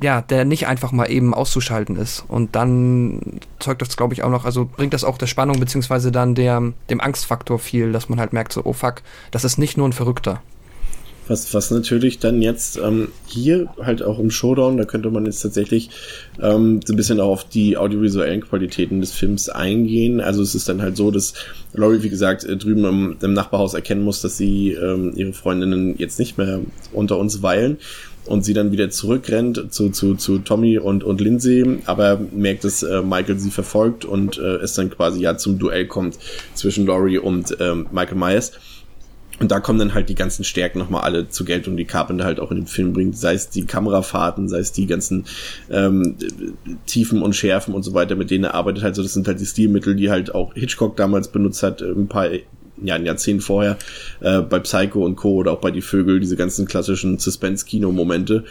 ja, 0.00 0.22
der 0.22 0.44
nicht 0.44 0.66
einfach 0.66 0.92
mal 0.92 1.10
eben 1.10 1.34
auszuschalten 1.34 1.96
ist. 1.96 2.24
Und 2.28 2.54
dann 2.54 3.40
zeugt 3.58 3.82
das, 3.82 3.96
glaube 3.96 4.14
ich, 4.14 4.22
auch 4.22 4.30
noch, 4.30 4.44
also 4.44 4.64
bringt 4.64 4.94
das 4.94 5.04
auch 5.04 5.18
der 5.18 5.26
Spannung 5.26 5.58
beziehungsweise 5.58 6.12
dann 6.12 6.34
der, 6.34 6.72
dem 6.90 7.00
Angstfaktor 7.00 7.58
viel, 7.58 7.92
dass 7.92 8.08
man 8.08 8.20
halt 8.20 8.32
merkt, 8.32 8.52
so, 8.52 8.64
oh 8.64 8.72
fuck, 8.72 9.02
das 9.30 9.44
ist 9.44 9.58
nicht 9.58 9.76
nur 9.76 9.88
ein 9.88 9.92
Verrückter. 9.92 10.40
Was, 11.26 11.52
was 11.52 11.70
natürlich 11.70 12.18
dann 12.20 12.40
jetzt 12.40 12.78
ähm, 12.78 13.08
hier 13.26 13.68
halt 13.82 14.02
auch 14.02 14.18
im 14.18 14.30
Showdown, 14.30 14.78
da 14.78 14.84
könnte 14.86 15.10
man 15.10 15.26
jetzt 15.26 15.42
tatsächlich 15.42 15.90
ähm, 16.40 16.80
so 16.82 16.94
ein 16.94 16.96
bisschen 16.96 17.20
auch 17.20 17.28
auf 17.28 17.44
die 17.44 17.76
audiovisuellen 17.76 18.40
Qualitäten 18.40 19.00
des 19.00 19.12
Films 19.12 19.50
eingehen. 19.50 20.22
Also 20.22 20.40
es 20.40 20.54
ist 20.54 20.70
dann 20.70 20.80
halt 20.80 20.96
so, 20.96 21.10
dass 21.10 21.34
Laurie, 21.74 22.02
wie 22.02 22.08
gesagt, 22.08 22.44
äh, 22.44 22.56
drüben 22.56 22.84
im, 22.86 23.16
im 23.20 23.34
Nachbarhaus 23.34 23.74
erkennen 23.74 24.04
muss, 24.04 24.22
dass 24.22 24.38
sie 24.38 24.72
ähm, 24.72 25.12
ihre 25.16 25.34
Freundinnen 25.34 25.98
jetzt 25.98 26.18
nicht 26.18 26.38
mehr 26.38 26.60
unter 26.94 27.18
uns 27.18 27.42
weilen 27.42 27.76
und 28.28 28.44
sie 28.44 28.54
dann 28.54 28.72
wieder 28.72 28.90
zurückrennt 28.90 29.72
zu, 29.72 29.90
zu, 29.90 30.14
zu 30.14 30.38
Tommy 30.38 30.78
und, 30.78 31.02
und 31.04 31.20
Lindsay, 31.20 31.80
aber 31.86 32.20
merkt, 32.32 32.64
dass 32.64 32.82
äh, 32.82 33.02
Michael 33.02 33.38
sie 33.38 33.50
verfolgt 33.50 34.04
und 34.04 34.38
äh, 34.38 34.56
es 34.56 34.74
dann 34.74 34.90
quasi 34.90 35.20
ja 35.20 35.36
zum 35.36 35.58
Duell 35.58 35.86
kommt 35.86 36.18
zwischen 36.54 36.86
Laurie 36.86 37.18
und 37.18 37.56
ähm, 37.60 37.86
Michael 37.90 38.18
Myers. 38.18 38.52
Und 39.40 39.52
da 39.52 39.60
kommen 39.60 39.78
dann 39.78 39.94
halt 39.94 40.08
die 40.08 40.16
ganzen 40.16 40.42
Stärken 40.42 40.80
nochmal 40.80 41.02
alle 41.02 41.28
zur 41.28 41.46
Geltung, 41.46 41.76
die 41.76 41.84
Carpenter 41.84 42.24
halt 42.24 42.40
auch 42.40 42.50
in 42.50 42.56
den 42.56 42.66
Film 42.66 42.92
bringt. 42.92 43.16
Sei 43.16 43.34
es 43.34 43.50
die 43.50 43.66
Kamerafahrten, 43.66 44.48
sei 44.48 44.58
es 44.58 44.72
die 44.72 44.86
ganzen 44.86 45.26
ähm, 45.70 46.16
Tiefen 46.86 47.22
und 47.22 47.36
Schärfen 47.36 47.72
und 47.72 47.84
so 47.84 47.94
weiter, 47.94 48.16
mit 48.16 48.30
denen 48.32 48.44
er 48.44 48.54
arbeitet. 48.54 48.82
Halt 48.82 48.96
so, 48.96 49.02
das 49.02 49.14
sind 49.14 49.28
halt 49.28 49.38
die 49.38 49.46
Stilmittel, 49.46 49.94
die 49.94 50.10
halt 50.10 50.34
auch 50.34 50.54
Hitchcock 50.54 50.96
damals 50.96 51.28
benutzt 51.28 51.62
hat, 51.62 51.82
ein 51.82 52.08
paar 52.08 52.28
ja, 52.82 52.94
ein 52.94 53.06
Jahrzehnt 53.06 53.42
vorher, 53.42 53.78
äh, 54.20 54.40
bei 54.40 54.58
Psycho 54.58 55.04
und 55.04 55.16
Co. 55.16 55.36
oder 55.36 55.52
auch 55.52 55.60
bei 55.60 55.70
Die 55.70 55.82
Vögel, 55.82 56.20
diese 56.20 56.36
ganzen 56.36 56.66
klassischen 56.66 57.18
Suspense-Kino-Momente. 57.18 58.44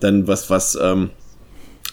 Dann 0.00 0.26
was, 0.26 0.50
was 0.50 0.78
ähm, 0.80 1.10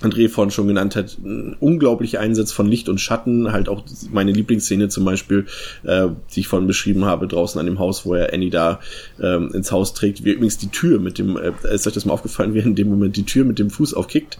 André 0.01 0.29
vorhin 0.29 0.51
schon 0.51 0.67
genannt 0.67 0.95
hat, 0.95 1.17
ein 1.19 1.55
unglaublicher 1.59 2.19
Einsatz 2.19 2.51
von 2.51 2.67
Licht 2.67 2.89
und 2.89 2.99
Schatten, 2.99 3.51
halt 3.51 3.69
auch 3.69 3.83
meine 4.11 4.31
Lieblingsszene 4.31 4.89
zum 4.89 5.05
Beispiel, 5.05 5.45
äh, 5.83 6.07
die 6.33 6.41
ich 6.41 6.47
vorhin 6.47 6.67
beschrieben 6.67 7.05
habe, 7.05 7.27
draußen 7.27 7.59
an 7.59 7.65
dem 7.65 7.79
Haus, 7.79 8.05
wo 8.05 8.15
er 8.15 8.33
Annie 8.33 8.49
da 8.49 8.79
ähm, 9.21 9.51
ins 9.53 9.71
Haus 9.71 9.93
trägt, 9.93 10.25
wie 10.25 10.31
übrigens 10.31 10.57
die 10.57 10.69
Tür 10.69 10.99
mit 10.99 11.19
dem, 11.19 11.37
äh, 11.37 11.51
ist 11.71 11.87
euch 11.87 11.93
das 11.93 12.05
mal 12.05 12.13
aufgefallen, 12.13 12.53
wie 12.53 12.59
er 12.59 12.65
in 12.65 12.75
dem 12.75 12.89
Moment 12.89 13.15
die 13.15 13.25
Tür 13.25 13.45
mit 13.45 13.59
dem 13.59 13.69
Fuß 13.69 13.93
aufkickt? 13.93 14.39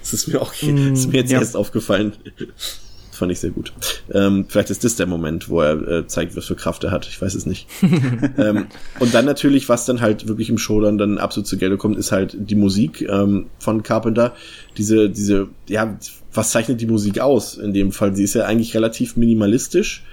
Das 0.00 0.12
ist 0.12 0.26
mir 0.26 0.42
auch, 0.42 0.52
mm, 0.60 0.94
ist 0.94 1.12
mir 1.12 1.18
jetzt 1.18 1.30
ja. 1.30 1.38
erst 1.38 1.56
aufgefallen 1.56 2.14
fand 3.18 3.32
ich 3.32 3.40
sehr 3.40 3.50
gut. 3.50 3.72
Ähm, 4.12 4.46
vielleicht 4.48 4.70
ist 4.70 4.84
das 4.84 4.96
der 4.96 5.06
Moment, 5.06 5.48
wo 5.48 5.60
er 5.60 5.88
äh, 5.88 6.06
zeigt, 6.06 6.36
was 6.36 6.46
für 6.46 6.56
Kraft 6.56 6.84
er 6.84 6.90
hat. 6.90 7.06
Ich 7.06 7.20
weiß 7.20 7.34
es 7.34 7.46
nicht. 7.46 7.66
ähm, 8.38 8.66
und 8.98 9.14
dann 9.14 9.24
natürlich, 9.24 9.68
was 9.68 9.84
dann 9.84 10.00
halt 10.00 10.28
wirklich 10.28 10.48
im 10.48 10.58
Show 10.58 10.80
dann, 10.80 10.98
dann 10.98 11.18
absolut 11.18 11.46
zu 11.46 11.58
Gelde 11.58 11.76
kommt, 11.76 11.98
ist 11.98 12.12
halt 12.12 12.36
die 12.38 12.54
Musik 12.54 13.02
ähm, 13.02 13.46
von 13.58 13.82
Carpenter. 13.82 14.34
Diese, 14.76 15.10
diese, 15.10 15.48
ja, 15.68 15.98
was 16.32 16.50
zeichnet 16.50 16.80
die 16.80 16.86
Musik 16.86 17.20
aus 17.20 17.56
in 17.56 17.74
dem 17.74 17.92
Fall? 17.92 18.14
Sie 18.16 18.24
ist 18.24 18.34
ja 18.34 18.44
eigentlich 18.44 18.74
relativ 18.74 19.16
minimalistisch, 19.16 20.04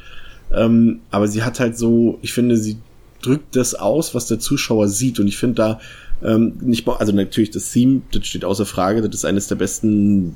ähm, 0.53 1.01
aber 1.11 1.27
sie 1.27 1.43
hat 1.43 1.59
halt 1.59 1.77
so, 1.77 2.19
ich 2.21 2.33
finde, 2.33 2.57
sie 2.57 2.77
drückt 3.21 3.55
das 3.55 3.75
aus, 3.75 4.13
was 4.13 4.27
der 4.27 4.39
Zuschauer 4.39 4.87
sieht. 4.87 5.19
Und 5.19 5.27
ich 5.27 5.37
finde 5.37 5.55
da 5.55 5.79
ähm, 6.23 6.53
nicht 6.61 6.85
mal, 6.85 6.97
also 6.97 7.11
natürlich 7.11 7.51
das 7.51 7.71
Theme, 7.71 8.01
das 8.11 8.25
steht 8.27 8.45
außer 8.45 8.65
Frage, 8.65 9.01
das 9.01 9.15
ist 9.15 9.25
eines 9.25 9.47
der 9.47 9.55
besten 9.55 10.35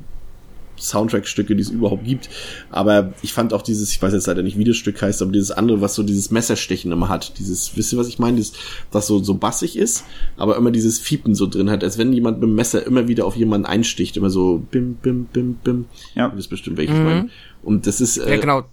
Soundtrack-Stücke, 0.79 1.55
die 1.55 1.61
es 1.61 1.69
überhaupt 1.69 2.05
gibt. 2.05 2.29
Aber 2.69 3.13
ich 3.21 3.33
fand 3.33 3.53
auch 3.53 3.61
dieses, 3.61 3.91
ich 3.91 4.01
weiß 4.01 4.13
jetzt 4.13 4.27
leider 4.27 4.43
nicht, 4.43 4.57
wie 4.57 4.63
das 4.63 4.77
Stück 4.77 5.01
heißt, 5.01 5.21
aber 5.21 5.31
dieses 5.31 5.51
andere, 5.51 5.81
was 5.81 5.95
so 5.95 6.03
dieses 6.03 6.31
Messerstechen 6.31 6.91
immer 6.91 7.09
hat. 7.09 7.37
Dieses, 7.39 7.75
wisst 7.75 7.93
ihr, 7.93 7.99
was 7.99 8.07
ich 8.07 8.19
meine? 8.19 8.37
Dieses, 8.37 8.53
was 8.91 9.07
so, 9.07 9.23
so 9.23 9.35
bassig 9.35 9.77
ist, 9.77 10.05
aber 10.37 10.57
immer 10.57 10.71
dieses 10.71 10.99
Fiepen 10.99 11.35
so 11.35 11.47
drin 11.47 11.69
hat, 11.69 11.83
als 11.83 11.97
wenn 11.97 12.13
jemand 12.13 12.39
mit 12.39 12.49
dem 12.49 12.55
Messer 12.55 12.85
immer 12.85 13.07
wieder 13.07 13.25
auf 13.25 13.35
jemanden 13.35 13.65
einsticht. 13.65 14.17
Immer 14.17 14.29
so 14.29 14.63
bim, 14.71 14.95
bim, 14.95 15.25
bim, 15.25 15.55
bim. 15.55 15.85
Ja. 16.15 16.29
Das 16.29 16.39
ist 16.39 16.47
bestimmt, 16.47 16.77
welches 16.77 16.95
mhm. 16.95 17.01
ich 17.01 17.07
meine. 17.07 17.29
Und 17.63 17.87
das 17.87 18.01
ist. 18.01 18.17
Äh, 18.17 18.35
ja, 18.35 18.39
genau. 18.39 18.63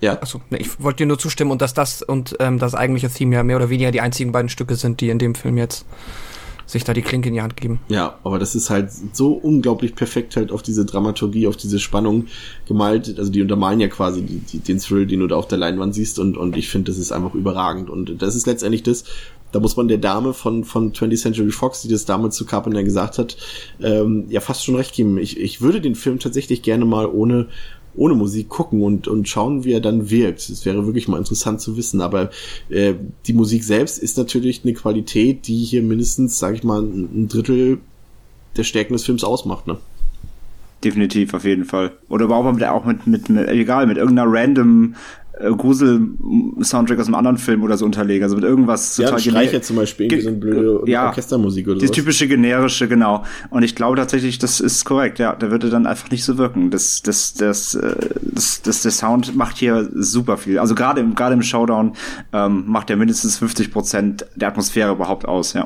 Ja. 0.00 0.20
Achso, 0.20 0.40
ne, 0.50 0.58
ich 0.58 0.82
wollte 0.82 0.98
dir 0.98 1.06
nur 1.06 1.18
zustimmen 1.18 1.50
und 1.50 1.62
dass 1.62 1.72
das 1.72 2.02
und 2.02 2.36
ähm, 2.38 2.58
das 2.58 2.74
eigentliche 2.74 3.08
Theme 3.08 3.36
ja 3.36 3.42
mehr 3.42 3.56
oder 3.56 3.70
weniger 3.70 3.90
die 3.90 4.02
einzigen 4.02 4.32
beiden 4.32 4.50
Stücke 4.50 4.76
sind, 4.76 5.00
die 5.00 5.08
in 5.08 5.18
dem 5.18 5.34
Film 5.34 5.56
jetzt 5.56 5.86
sich 6.66 6.84
da 6.84 6.92
die 6.92 7.02
Klinke 7.02 7.28
in 7.28 7.34
die 7.34 7.42
Hand 7.42 7.56
geben. 7.56 7.80
Ja, 7.88 8.18
aber 8.24 8.38
das 8.38 8.54
ist 8.54 8.70
halt 8.70 8.90
so 9.12 9.32
unglaublich 9.32 9.94
perfekt 9.94 10.36
halt 10.36 10.52
auf 10.52 10.62
diese 10.62 10.84
Dramaturgie, 10.84 11.46
auf 11.46 11.56
diese 11.56 11.78
Spannung 11.78 12.26
gemalt. 12.66 13.18
Also 13.18 13.30
die 13.30 13.42
untermalen 13.42 13.80
ja 13.80 13.88
quasi 13.88 14.22
die, 14.22 14.38
die, 14.38 14.58
den 14.58 14.78
Thrill, 14.78 15.06
den 15.06 15.20
du 15.20 15.26
da 15.26 15.36
auf 15.36 15.48
der 15.48 15.58
Leinwand 15.58 15.94
siehst 15.94 16.18
und, 16.18 16.36
und 16.36 16.56
ich 16.56 16.68
finde, 16.68 16.90
das 16.90 16.98
ist 16.98 17.12
einfach 17.12 17.34
überragend. 17.34 17.90
Und 17.90 18.22
das 18.22 18.34
ist 18.34 18.46
letztendlich 18.46 18.82
das, 18.82 19.04
da 19.54 19.60
muss 19.60 19.76
man 19.76 19.86
der 19.88 19.98
Dame 19.98 20.34
von, 20.34 20.64
von 20.64 20.92
20th 20.92 21.20
Century 21.20 21.50
Fox, 21.50 21.82
die 21.82 21.88
das 21.88 22.04
damals 22.04 22.34
zu 22.34 22.44
Carpenter 22.44 22.82
gesagt 22.82 23.18
hat, 23.18 23.36
ähm, 23.80 24.24
ja 24.28 24.40
fast 24.40 24.64
schon 24.64 24.74
recht 24.74 24.94
geben. 24.94 25.16
Ich, 25.18 25.38
ich 25.38 25.60
würde 25.60 25.80
den 25.80 25.94
Film 25.94 26.18
tatsächlich 26.18 26.62
gerne 26.62 26.84
mal 26.84 27.06
ohne, 27.06 27.46
ohne 27.96 28.14
Musik 28.14 28.48
gucken 28.48 28.82
und, 28.82 29.08
und 29.08 29.28
schauen, 29.28 29.64
wie 29.64 29.72
er 29.72 29.80
dann 29.80 30.10
wirkt. 30.10 30.50
Das 30.50 30.64
wäre 30.64 30.86
wirklich 30.86 31.08
mal 31.08 31.18
interessant 31.18 31.60
zu 31.60 31.76
wissen. 31.76 32.00
Aber 32.00 32.30
äh, 32.68 32.94
die 33.26 33.32
Musik 33.32 33.64
selbst 33.64 33.98
ist 33.98 34.18
natürlich 34.18 34.62
eine 34.64 34.74
Qualität, 34.74 35.46
die 35.46 35.64
hier 35.64 35.82
mindestens, 35.82 36.38
sage 36.38 36.56
ich 36.56 36.64
mal, 36.64 36.82
ein 36.82 37.28
Drittel 37.28 37.78
der 38.56 38.64
Stärken 38.64 38.92
des 38.92 39.04
Films 39.04 39.24
ausmacht. 39.24 39.66
Ne? 39.66 39.78
Definitiv, 40.82 41.34
auf 41.34 41.44
jeden 41.44 41.64
Fall. 41.64 41.92
Oder 42.08 42.26
überhaupt 42.26 42.54
mit, 42.54 42.64
auch 42.64 42.84
mit, 42.84 43.06
mit, 43.06 43.28
mit 43.28 43.48
egal, 43.48 43.86
mit 43.86 43.96
irgendeiner 43.96 44.30
random 44.30 44.94
Grusel-Soundtrack 45.38 46.98
aus 46.98 47.06
einem 47.06 47.16
anderen 47.16 47.38
Film 47.38 47.62
oder 47.64 47.76
so 47.76 47.84
unterlegen. 47.84 48.22
Also 48.22 48.36
mit 48.36 48.44
irgendwas 48.44 48.96
ja, 48.96 49.06
total 49.06 49.20
Streicher 49.20 49.62
zum 49.62 49.76
Beispiel, 49.76 50.06
irgendwie 50.06 50.22
so 50.22 50.28
eine 50.28 50.38
blöde 50.38 50.90
ja, 50.90 51.06
Orchestermusik 51.06 51.66
oder 51.66 51.80
so. 51.80 51.86
Die 51.86 51.92
typische 51.92 52.28
generische, 52.28 52.86
genau. 52.86 53.24
Und 53.50 53.62
ich 53.64 53.74
glaube 53.74 53.96
tatsächlich, 53.96 54.38
das 54.38 54.60
ist 54.60 54.84
korrekt, 54.84 55.18
ja. 55.18 55.34
Da 55.34 55.50
würde 55.50 55.70
dann 55.70 55.86
einfach 55.86 56.10
nicht 56.10 56.24
so 56.24 56.38
wirken. 56.38 56.70
Das, 56.70 57.02
das, 57.02 57.34
das, 57.34 57.74
äh, 57.74 57.96
das, 58.22 58.62
das, 58.62 58.82
der 58.82 58.92
Sound 58.92 59.34
macht 59.34 59.56
hier 59.56 59.88
super 59.94 60.36
viel. 60.36 60.58
Also 60.58 60.74
gerade 60.74 61.00
im, 61.00 61.14
gerade 61.14 61.34
im 61.34 61.42
Showdown 61.42 61.94
ähm, 62.32 62.64
macht 62.66 62.90
er 62.90 62.96
mindestens 62.96 63.38
50 63.38 63.72
Prozent 63.72 64.26
der 64.36 64.48
Atmosphäre 64.48 64.92
überhaupt 64.92 65.26
aus, 65.26 65.52
ja. 65.52 65.64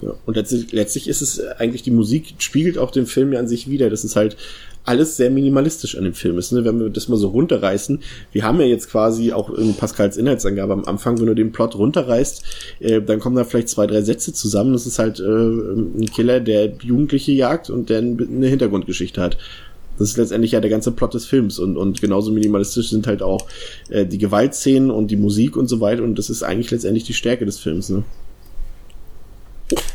Ja, 0.00 0.14
und 0.24 0.36
letztlich, 0.36 0.72
letztlich 0.72 1.08
ist 1.08 1.20
es 1.20 1.40
eigentlich, 1.58 1.82
die 1.82 1.90
Musik 1.90 2.34
spiegelt 2.38 2.78
auch 2.78 2.90
den 2.90 3.06
Film 3.06 3.32
ja 3.32 3.40
an 3.40 3.48
sich 3.48 3.68
wieder. 3.68 3.90
Das 3.90 4.04
ist 4.04 4.16
halt 4.16 4.36
alles 4.84 5.16
sehr 5.16 5.30
minimalistisch 5.30 5.96
an 5.96 6.04
dem 6.04 6.14
Film 6.14 6.38
ist. 6.38 6.52
Ne? 6.52 6.64
Wenn 6.64 6.80
wir 6.80 6.90
das 6.90 7.08
mal 7.08 7.16
so 7.16 7.28
runterreißen, 7.28 8.00
wir 8.32 8.44
haben 8.44 8.60
ja 8.60 8.66
jetzt 8.66 8.90
quasi 8.90 9.32
auch 9.32 9.50
in 9.50 9.74
Pascals 9.74 10.16
Inhaltsangabe 10.16 10.72
am 10.72 10.84
Anfang, 10.84 11.18
wenn 11.18 11.26
du 11.26 11.34
den 11.34 11.52
Plot 11.52 11.76
runterreißt, 11.76 12.44
äh, 12.80 13.02
dann 13.02 13.20
kommen 13.20 13.36
da 13.36 13.44
vielleicht 13.44 13.68
zwei, 13.68 13.86
drei 13.86 14.02
Sätze 14.02 14.32
zusammen. 14.32 14.72
Das 14.72 14.86
ist 14.86 14.98
halt 14.98 15.20
äh, 15.20 15.22
ein 15.22 16.10
Killer, 16.14 16.40
der 16.40 16.72
Jugendliche 16.82 17.32
jagt 17.32 17.70
und 17.70 17.90
der 17.90 17.98
eine 17.98 18.46
Hintergrundgeschichte 18.46 19.20
hat. 19.20 19.36
Das 19.98 20.08
ist 20.08 20.16
letztendlich 20.16 20.52
ja 20.52 20.60
der 20.60 20.70
ganze 20.70 20.92
Plot 20.92 21.12
des 21.12 21.26
Films 21.26 21.58
und, 21.58 21.76
und 21.76 22.00
genauso 22.00 22.32
minimalistisch 22.32 22.88
sind 22.88 23.06
halt 23.06 23.22
auch 23.22 23.46
äh, 23.90 24.06
die 24.06 24.16
Gewaltszenen 24.16 24.90
und 24.90 25.10
die 25.10 25.16
Musik 25.16 25.58
und 25.58 25.68
so 25.68 25.80
weiter 25.80 26.02
und 26.02 26.18
das 26.18 26.30
ist 26.30 26.42
eigentlich 26.42 26.70
letztendlich 26.70 27.04
die 27.04 27.12
Stärke 27.12 27.44
des 27.44 27.58
Films. 27.58 27.90
Ne? 27.90 28.04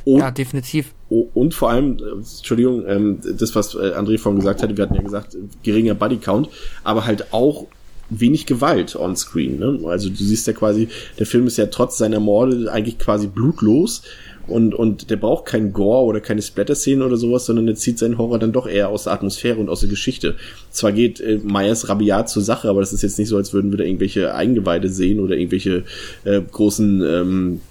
Und, 0.06 0.20
ja, 0.20 0.32
definitiv. 0.32 0.94
Und 1.10 1.54
vor 1.54 1.70
allem, 1.70 1.98
äh, 1.98 2.12
Entschuldigung, 2.18 2.86
ähm, 2.88 3.20
das, 3.38 3.56
was 3.56 3.76
äh, 3.76 3.94
André 3.96 4.18
vorhin 4.18 4.40
gesagt 4.40 4.64
hatte, 4.64 4.76
wir 4.78 4.84
hatten 4.84 4.96
ja 4.96 5.02
gesagt, 5.02 5.38
geringer 5.64 5.96
Bodycount, 5.96 6.50
aber 6.84 7.06
halt 7.06 7.34
auch 7.34 7.68
wenig 8.10 8.46
Gewalt 8.46 8.96
on 8.96 9.16
screen. 9.16 9.60
Ne? 9.60 9.80
Also 9.86 10.10
du 10.10 10.16
siehst 10.16 10.48
ja 10.48 10.54
quasi, 10.54 10.90
der 11.18 11.26
Film 11.26 11.48
ist 11.48 11.58
ja 11.58 11.68
trotz 11.68 11.98
seiner 11.98 12.20
Morde 12.20 12.72
eigentlich 12.72 13.00
quasi 13.00 13.28
blutlos 13.28 14.04
und, 14.48 14.76
und 14.76 15.10
der 15.10 15.16
braucht 15.16 15.46
keinen 15.46 15.74
Gore 15.74 16.06
oder 16.06 16.22
keine 16.22 16.42
Splatter-Szenen 16.42 17.02
oder 17.02 17.18
sowas, 17.18 17.46
sondern 17.46 17.66
der 17.66 17.76
zieht 17.76 17.98
seinen 17.98 18.18
Horror 18.18 18.38
dann 18.38 18.52
doch 18.52 18.68
eher 18.68 18.90
aus 18.90 19.06
der 19.06 19.14
Atmosphäre 19.14 19.60
und 19.60 19.70
aus 19.70 19.80
der 19.80 19.90
Geschichte. 19.90 20.36
Zwar 20.70 20.92
geht 20.92 21.20
äh, 21.20 21.40
Myers 21.44 21.90
rabiat 21.90 22.30
zur 22.30 22.44
Sache, 22.44 22.70
aber 22.70 22.82
das 22.82 22.94
ist 22.94 23.02
jetzt 23.02 23.18
nicht 23.18 23.30
so, 23.30 23.38
als 23.38 23.54
würden 23.54 23.72
wir 23.72 23.78
da 23.78 23.84
irgendwelche 23.84 24.36
Eingeweide 24.36 24.90
sehen 24.90 25.20
oder 25.20 25.36
irgendwelche 25.36 25.84
äh, 26.26 26.42
großen 26.42 27.02
ähm, 27.04 27.62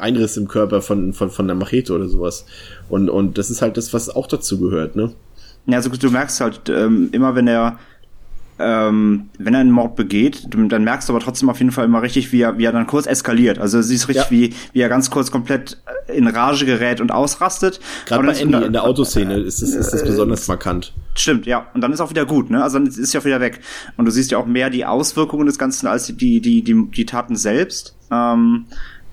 Einriss 0.00 0.36
im 0.36 0.48
Körper 0.48 0.82
von, 0.82 1.12
von, 1.12 1.30
von 1.30 1.46
der 1.46 1.56
Machete 1.56 1.94
oder 1.94 2.08
sowas. 2.08 2.46
Und, 2.88 3.10
und 3.10 3.38
das 3.38 3.50
ist 3.50 3.62
halt 3.62 3.76
das, 3.76 3.92
was 3.92 4.08
auch 4.08 4.26
dazu 4.26 4.58
gehört, 4.58 4.96
ne? 4.96 5.12
Ja, 5.66 5.76
also 5.78 5.90
du 5.90 6.10
merkst 6.10 6.40
halt 6.40 6.68
ähm, 6.68 7.08
immer, 7.12 7.34
wenn 7.34 7.48
er 7.48 7.78
ähm, 8.58 9.28
wenn 9.38 9.54
er 9.54 9.60
einen 9.60 9.70
Mord 9.70 9.96
begeht, 9.96 10.48
dann 10.50 10.84
merkst 10.84 11.08
du 11.08 11.12
aber 11.12 11.22
trotzdem 11.22 11.50
auf 11.50 11.58
jeden 11.58 11.72
Fall 11.72 11.84
immer 11.84 12.00
richtig, 12.00 12.32
wie 12.32 12.40
er, 12.40 12.56
wie 12.56 12.64
er 12.64 12.72
dann 12.72 12.86
kurz 12.86 13.06
eskaliert. 13.06 13.58
Also 13.58 13.82
siehst 13.82 14.08
richtig, 14.08 14.24
ja. 14.24 14.30
wie, 14.30 14.54
wie 14.72 14.80
er 14.80 14.88
ganz 14.88 15.10
kurz 15.10 15.30
komplett 15.30 15.78
in 16.08 16.26
Rage 16.26 16.64
gerät 16.64 17.00
und 17.00 17.12
ausrastet. 17.12 17.80
Gerade 18.06 18.26
bei 18.26 18.34
Andy 18.34 18.64
in 18.64 18.72
der 18.72 18.84
Autoszene 18.84 19.36
ist 19.36 19.60
das, 19.60 19.70
ist 19.70 19.90
das 19.90 20.02
äh, 20.02 20.06
besonders 20.06 20.48
markant. 20.48 20.94
Stimmt, 21.14 21.44
ja. 21.46 21.66
Und 21.74 21.82
dann 21.82 21.92
ist 21.92 22.00
auch 22.00 22.10
wieder 22.10 22.24
gut, 22.24 22.48
ne? 22.48 22.62
Also 22.62 22.78
dann 22.78 22.86
ist 22.86 23.12
ja 23.12 23.20
auch 23.20 23.24
wieder 23.26 23.40
weg. 23.40 23.60
Und 23.98 24.06
du 24.06 24.10
siehst 24.10 24.30
ja 24.30 24.38
auch 24.38 24.46
mehr 24.46 24.70
die 24.70 24.86
Auswirkungen 24.86 25.46
des 25.46 25.58
Ganzen 25.58 25.86
als 25.86 26.06
die, 26.06 26.40
die, 26.40 26.62
die, 26.62 26.90
die 26.90 27.06
Taten 27.06 27.36
selbst. 27.36 27.94
Ähm, 28.10 28.66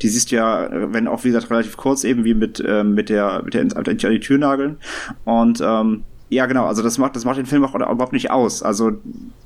die 0.04 0.10
siehst 0.10 0.32
du 0.32 0.36
ja, 0.36 0.70
wenn 0.94 1.08
auch 1.08 1.24
wie 1.24 1.30
gesagt 1.30 1.50
relativ 1.50 1.78
kurz 1.78 2.04
eben 2.04 2.24
wie 2.24 2.34
mit 2.34 2.64
ähm, 2.66 2.94
mit 2.94 3.10
der 3.10 3.42
mit 3.44 3.54
der 3.54 3.62
an 3.62 3.96
die 3.96 4.20
Tür 4.20 4.38
nageln 4.38 4.78
und 5.26 5.62
ähm, 5.62 6.04
ja, 6.34 6.48
genau, 6.48 6.66
also 6.66 6.82
das 6.82 6.98
macht, 6.98 7.16
das 7.16 7.26
macht 7.26 7.38
den 7.38 7.46
Film 7.46 7.64
auch 7.64 7.76
überhaupt 7.76 8.14
nicht 8.14 8.32
aus. 8.32 8.64
Also 8.64 8.92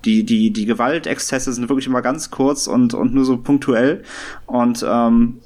die, 0.06 0.24
die, 0.24 0.52
die 0.52 0.66
Gewaltexzesse 0.66 1.52
sind 1.52 1.68
wirklich 1.70 1.88
immer 1.88 2.02
ganz 2.02 2.32
kurz 2.32 2.68
und, 2.68 2.94
und 2.94 3.14
nur 3.14 3.26
so 3.26 3.38
punktuell. 3.38 4.04
Und 4.46 4.86
ähm, 4.88 5.40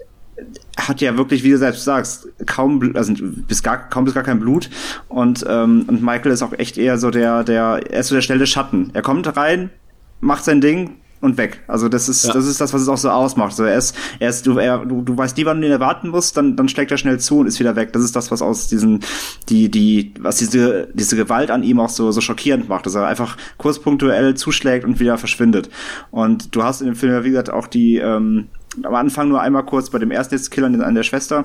hat 0.77 1.01
ja 1.01 1.17
wirklich, 1.17 1.43
wie 1.43 1.51
du 1.51 1.57
selbst 1.57 1.83
sagst, 1.83 2.27
kaum, 2.45 2.91
also 2.95 3.13
bis 3.47 3.63
gar, 3.63 3.89
kaum 3.89 4.05
bis 4.05 4.13
gar 4.13 4.23
kein 4.23 4.39
Blut. 4.39 4.69
Und, 5.09 5.45
ähm, 5.47 5.85
und 5.87 6.03
Michael 6.03 6.31
ist 6.31 6.43
auch 6.43 6.53
echt 6.53 6.77
eher 6.77 6.97
so 6.97 7.09
der, 7.09 7.43
der, 7.43 7.81
er 7.89 7.99
ist 7.99 8.07
so 8.07 8.15
der 8.15 8.21
schnelle 8.21 8.47
Schatten. 8.47 8.91
Er 8.93 9.01
kommt 9.01 9.35
rein, 9.35 9.71
macht 10.19 10.43
sein 10.43 10.61
Ding, 10.61 10.97
und 11.21 11.37
weg. 11.37 11.61
Also 11.67 11.87
das 11.87 12.09
ist 12.09 12.25
ja. 12.25 12.33
das 12.33 12.47
ist 12.47 12.59
das, 12.59 12.73
was 12.73 12.81
es 12.81 12.87
auch 12.87 12.97
so 12.97 13.09
ausmacht. 13.09 13.55
So 13.55 13.63
er 13.63 13.77
ist 13.77 13.95
er 14.19 14.29
ist 14.29 14.45
du 14.45 14.57
er, 14.57 14.85
du, 14.85 15.03
du 15.03 15.15
weißt 15.15 15.37
nie, 15.37 15.45
wann 15.45 15.61
du 15.61 15.67
ihn 15.67 15.71
erwarten 15.71 16.09
musst, 16.09 16.35
dann 16.35 16.55
dann 16.55 16.67
schlägt 16.67 16.91
er 16.91 16.97
schnell 16.97 17.19
zu 17.19 17.39
und 17.39 17.47
ist 17.47 17.59
wieder 17.59 17.75
weg. 17.75 17.93
Das 17.93 18.03
ist 18.03 18.15
das, 18.15 18.31
was 18.31 18.41
aus 18.41 18.67
diesen 18.67 19.01
die 19.47 19.69
die 19.69 20.13
was 20.19 20.37
diese 20.37 20.89
diese 20.93 21.15
Gewalt 21.15 21.51
an 21.51 21.63
ihm 21.63 21.79
auch 21.79 21.89
so 21.89 22.11
so 22.11 22.21
schockierend 22.21 22.67
macht, 22.67 22.85
dass 22.85 22.95
er 22.95 23.05
einfach 23.05 23.37
kurz 23.57 23.79
punktuell 23.79 24.35
zuschlägt 24.35 24.83
und 24.83 24.99
wieder 24.99 25.17
verschwindet. 25.17 25.69
Und 26.09 26.55
du 26.55 26.63
hast 26.63 26.81
in 26.81 26.87
dem 26.87 26.95
Film 26.95 27.13
ja 27.13 27.23
wie 27.23 27.29
gesagt 27.29 27.51
auch 27.51 27.67
die 27.67 27.97
ähm, 27.97 28.47
am 28.83 28.95
Anfang 28.95 29.29
nur 29.29 29.41
einmal 29.41 29.65
kurz 29.65 29.89
bei 29.89 29.99
dem 29.99 30.11
ersten 30.11 30.37
Killer 30.49 30.67
an 30.67 30.95
der 30.95 31.03
Schwester. 31.03 31.43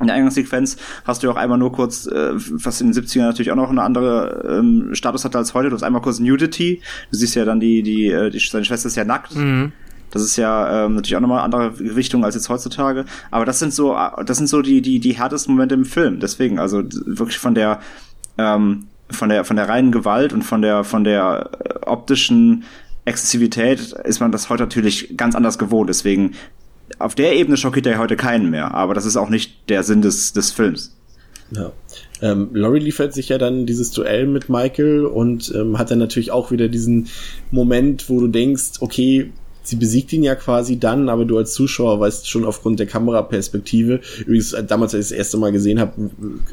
In 0.00 0.06
der 0.06 0.16
Eingangssequenz 0.16 0.76
hast 1.04 1.22
du 1.22 1.30
auch 1.30 1.36
einmal 1.36 1.58
nur 1.58 1.72
kurz, 1.72 2.06
äh, 2.06 2.32
was 2.34 2.80
in 2.80 2.92
den 2.92 3.02
70ern 3.02 3.22
natürlich 3.22 3.50
auch 3.50 3.56
noch 3.56 3.70
eine 3.70 3.82
andere 3.82 4.58
ähm, 4.58 4.94
Status 4.94 5.24
hatte 5.24 5.38
als 5.38 5.54
heute, 5.54 5.70
du 5.70 5.74
hast 5.74 5.82
einmal 5.82 6.02
kurz 6.02 6.20
Nudity. 6.20 6.82
Du 7.10 7.16
siehst 7.16 7.34
ja 7.34 7.44
dann 7.44 7.58
die, 7.58 7.82
die, 7.82 8.06
äh, 8.06 8.30
die 8.30 8.38
seine 8.38 8.64
Schwester 8.64 8.86
ist 8.86 8.96
ja 8.96 9.04
nackt. 9.04 9.34
Mhm. 9.34 9.72
Das 10.10 10.22
ist 10.22 10.36
ja 10.36 10.86
ähm, 10.86 10.94
natürlich 10.94 11.16
auch 11.16 11.20
nochmal 11.20 11.38
eine 11.38 11.44
andere 11.44 11.72
Gewichtung 11.72 12.24
als 12.24 12.34
jetzt 12.34 12.48
heutzutage. 12.48 13.04
Aber 13.30 13.44
das 13.44 13.58
sind 13.58 13.74
so, 13.74 13.96
das 14.24 14.38
sind 14.38 14.46
so 14.46 14.62
die, 14.62 14.80
die, 14.80 15.00
die 15.00 15.12
härtesten 15.12 15.54
Momente 15.54 15.74
im 15.74 15.84
Film. 15.84 16.20
Deswegen, 16.20 16.58
also 16.58 16.82
wirklich 17.04 17.38
von 17.38 17.54
der, 17.54 17.80
ähm, 18.38 18.86
von 19.10 19.28
der, 19.28 19.44
von 19.44 19.56
der 19.56 19.68
reinen 19.68 19.92
Gewalt 19.92 20.32
und 20.32 20.42
von 20.42 20.62
der, 20.62 20.84
von 20.84 21.04
der 21.04 21.50
äh, 21.64 21.74
optischen 21.86 22.64
Exzessivität 23.04 23.80
ist 24.04 24.20
man 24.20 24.32
das 24.32 24.50
heute 24.50 24.62
natürlich 24.64 25.16
ganz 25.16 25.34
anders 25.34 25.58
gewohnt. 25.58 25.88
Deswegen, 25.88 26.32
auf 26.98 27.14
der 27.14 27.34
Ebene 27.34 27.56
schockiert 27.56 27.86
er 27.86 27.98
heute 27.98 28.16
keinen 28.16 28.50
mehr. 28.50 28.74
Aber 28.74 28.94
das 28.94 29.04
ist 29.04 29.16
auch 29.16 29.28
nicht 29.28 29.68
der 29.68 29.82
Sinn 29.82 30.02
des, 30.02 30.32
des 30.32 30.50
Films. 30.50 30.94
Ja. 31.50 31.72
Ähm, 32.20 32.50
Laurie 32.52 32.80
liefert 32.80 33.14
sich 33.14 33.28
ja 33.28 33.38
dann 33.38 33.64
dieses 33.64 33.90
Duell 33.92 34.26
mit 34.26 34.48
Michael 34.48 35.06
und 35.06 35.52
ähm, 35.54 35.78
hat 35.78 35.90
dann 35.90 35.98
natürlich 35.98 36.30
auch 36.30 36.50
wieder 36.50 36.68
diesen 36.68 37.08
Moment, 37.50 38.10
wo 38.10 38.20
du 38.20 38.28
denkst, 38.28 38.80
okay, 38.80 39.32
sie 39.68 39.76
besiegt 39.76 40.12
ihn 40.12 40.22
ja 40.22 40.34
quasi 40.34 40.78
dann, 40.78 41.08
aber 41.08 41.24
du 41.24 41.38
als 41.38 41.52
Zuschauer 41.52 42.00
weißt 42.00 42.28
schon 42.28 42.44
aufgrund 42.44 42.78
der 42.78 42.86
Kameraperspektive, 42.86 44.00
übrigens 44.20 44.52
äh, 44.52 44.64
damals, 44.64 44.94
als 44.94 45.06
ich 45.06 45.10
das 45.10 45.18
erste 45.18 45.38
Mal 45.38 45.52
gesehen 45.52 45.80
habe, 45.80 46.10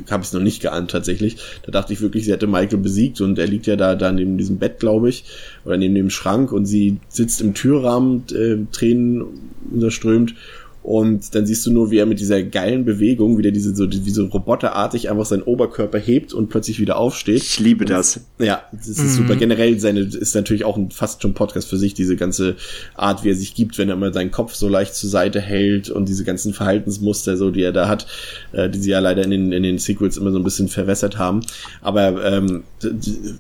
habe 0.10 0.22
ich 0.22 0.28
es 0.28 0.34
noch 0.34 0.42
nicht 0.42 0.62
geahnt 0.62 0.92
tatsächlich, 0.92 1.38
da 1.66 1.72
dachte 1.72 1.94
ich 1.94 2.02
wirklich, 2.02 2.26
sie 2.26 2.32
hätte 2.32 2.48
Michael 2.48 2.80
besiegt 2.80 3.22
und 3.22 3.40
er 3.40 3.48
liegt 3.48 3.68
ja 3.68 3.76
da, 3.76 3.96
da 3.96 4.12
neben 4.12 4.38
diesem 4.38 4.58
Bett, 4.58 4.80
glaube 4.80 5.10
ich, 5.10 5.26
oder 5.64 5.78
neben 5.78 5.96
dem 5.96 6.10
Schrank 6.10 6.52
und 6.52 6.66
sie 6.66 6.98
sitzt 7.10 7.42
im 7.42 7.54
Türrahmen, 7.54 8.24
äh, 8.32 8.58
Tränen 8.72 9.26
unterströmt 9.72 10.36
und 10.86 11.34
dann 11.34 11.48
siehst 11.48 11.66
du 11.66 11.72
nur, 11.72 11.90
wie 11.90 11.98
er 11.98 12.06
mit 12.06 12.20
dieser 12.20 12.44
geilen 12.44 12.86
Bewegung 12.86 13.40
wieder 13.40 13.50
diese 13.50 13.76
so 13.76 13.88
wie 13.90 14.12
so 14.12 14.26
roboterartig 14.26 15.10
einfach 15.10 15.26
seinen 15.26 15.42
Oberkörper 15.42 15.98
hebt 15.98 16.32
und 16.32 16.50
plötzlich 16.50 16.80
wieder 16.80 16.98
aufsteht. 16.98 17.42
Ich 17.42 17.60
liebe 17.60 17.86
das. 17.86 18.18
Und, 18.38 18.46
ja, 18.46 18.62
das 18.72 18.90
ist 18.90 19.00
mhm. 19.00 19.10
super. 19.10 19.36
Generell 19.36 19.80
seine 19.80 20.02
ist 20.02 20.36
natürlich 20.36 20.64
auch 20.64 20.78
ein 20.78 20.92
fast 20.92 21.24
schon 21.24 21.34
Podcast 21.34 21.70
für 21.70 21.78
sich 21.78 21.96
diese 21.96 22.16
ganze 22.16 22.56
Art, 22.94 23.24
wie 23.24 23.32
er 23.32 23.36
sich 23.36 23.56
gibt, 23.56 23.80
wenn 23.80 23.90
er 23.90 23.96
immer 23.96 24.14
seinen 24.14 24.30
Kopf 24.30 24.54
so 24.54 24.70
leicht 24.70 24.94
zur 24.94 25.10
Seite 25.10 25.42
hält 25.42 25.90
und 25.90 26.08
diese 26.08 26.24
ganzen 26.24 26.54
Verhaltensmuster 26.54 27.36
so, 27.36 27.50
die 27.50 27.64
er 27.64 27.74
da 27.74 27.88
hat, 27.88 28.06
äh, 28.52 28.70
die 28.70 28.78
sie 28.78 28.92
ja 28.92 29.00
leider 29.00 29.24
in 29.24 29.32
den 29.32 29.52
in 29.54 29.64
den 29.64 29.80
Sequels 29.80 30.18
immer 30.18 30.32
so 30.32 30.38
ein 30.38 30.44
bisschen 30.44 30.68
verwässert 30.68 31.18
haben. 31.18 31.40
Aber 31.82 32.24
ähm, 32.24 32.62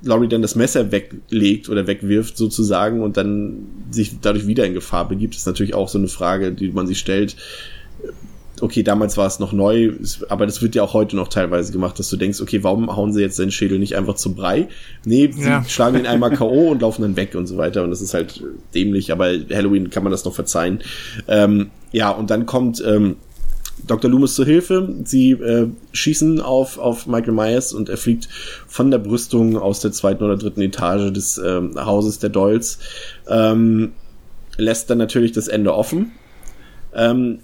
Laurie 0.01 0.29
dann 0.29 0.41
das 0.41 0.55
Messer 0.55 0.91
weglegt 0.91 1.69
oder 1.69 1.85
wegwirft 1.85 2.37
sozusagen 2.37 3.03
und 3.03 3.17
dann 3.17 3.67
sich 3.91 4.19
dadurch 4.19 4.47
wieder 4.47 4.65
in 4.65 4.73
Gefahr 4.73 5.07
begibt, 5.07 5.35
ist 5.35 5.45
natürlich 5.45 5.75
auch 5.75 5.89
so 5.89 5.99
eine 5.99 6.07
Frage, 6.07 6.51
die 6.51 6.71
man 6.71 6.87
sich 6.87 6.97
stellt 6.97 7.34
okay, 8.61 8.83
damals 8.83 9.17
war 9.17 9.27
es 9.27 9.39
noch 9.39 9.51
neu, 9.51 9.93
aber 10.29 10.45
das 10.45 10.61
wird 10.61 10.75
ja 10.75 10.83
auch 10.83 10.93
heute 10.93 11.15
noch 11.15 11.27
teilweise 11.27 11.71
gemacht, 11.71 11.99
dass 11.99 12.09
du 12.09 12.17
denkst, 12.17 12.41
okay, 12.41 12.63
warum 12.63 12.95
hauen 12.95 13.11
sie 13.13 13.21
jetzt 13.21 13.35
seinen 13.35 13.51
Schädel 13.51 13.79
nicht 13.79 13.95
einfach 13.95 14.15
zum 14.15 14.35
Brei? 14.35 14.67
Nee, 15.03 15.31
sie 15.31 15.49
ja. 15.49 15.63
schlagen 15.67 15.99
ihn 15.99 16.05
einmal 16.05 16.31
K.O. 16.35 16.71
und 16.71 16.81
laufen 16.81 17.01
dann 17.01 17.15
weg 17.15 17.35
und 17.35 17.47
so 17.47 17.57
weiter 17.57 17.83
und 17.83 17.89
das 17.89 18.01
ist 18.01 18.13
halt 18.13 18.43
dämlich, 18.73 19.11
aber 19.11 19.25
Halloween 19.51 19.89
kann 19.89 20.03
man 20.03 20.11
das 20.11 20.25
noch 20.25 20.33
verzeihen. 20.33 20.79
Ähm, 21.27 21.69
ja, 21.91 22.11
und 22.11 22.29
dann 22.29 22.45
kommt 22.45 22.83
ähm, 22.85 23.17
Dr. 23.87 24.09
Loomis 24.09 24.35
zur 24.35 24.45
Hilfe. 24.45 24.95
Sie 25.03 25.31
äh, 25.31 25.67
schießen 25.91 26.39
auf, 26.41 26.77
auf 26.77 27.07
Michael 27.07 27.33
Myers 27.33 27.73
und 27.73 27.89
er 27.89 27.97
fliegt 27.97 28.29
von 28.67 28.89
der 28.89 28.99
Brüstung 28.99 29.57
aus 29.57 29.81
der 29.81 29.91
zweiten 29.91 30.23
oder 30.23 30.37
dritten 30.37 30.61
Etage 30.61 31.11
des 31.11 31.37
ähm, 31.37 31.73
Hauses 31.75 32.19
der 32.19 32.29
Dolls. 32.29 32.79
Ähm, 33.27 33.91
lässt 34.57 34.89
dann 34.89 34.97
natürlich 34.97 35.33
das 35.33 35.49
Ende 35.49 35.73
offen 35.73 36.13
ähm, 36.95 37.39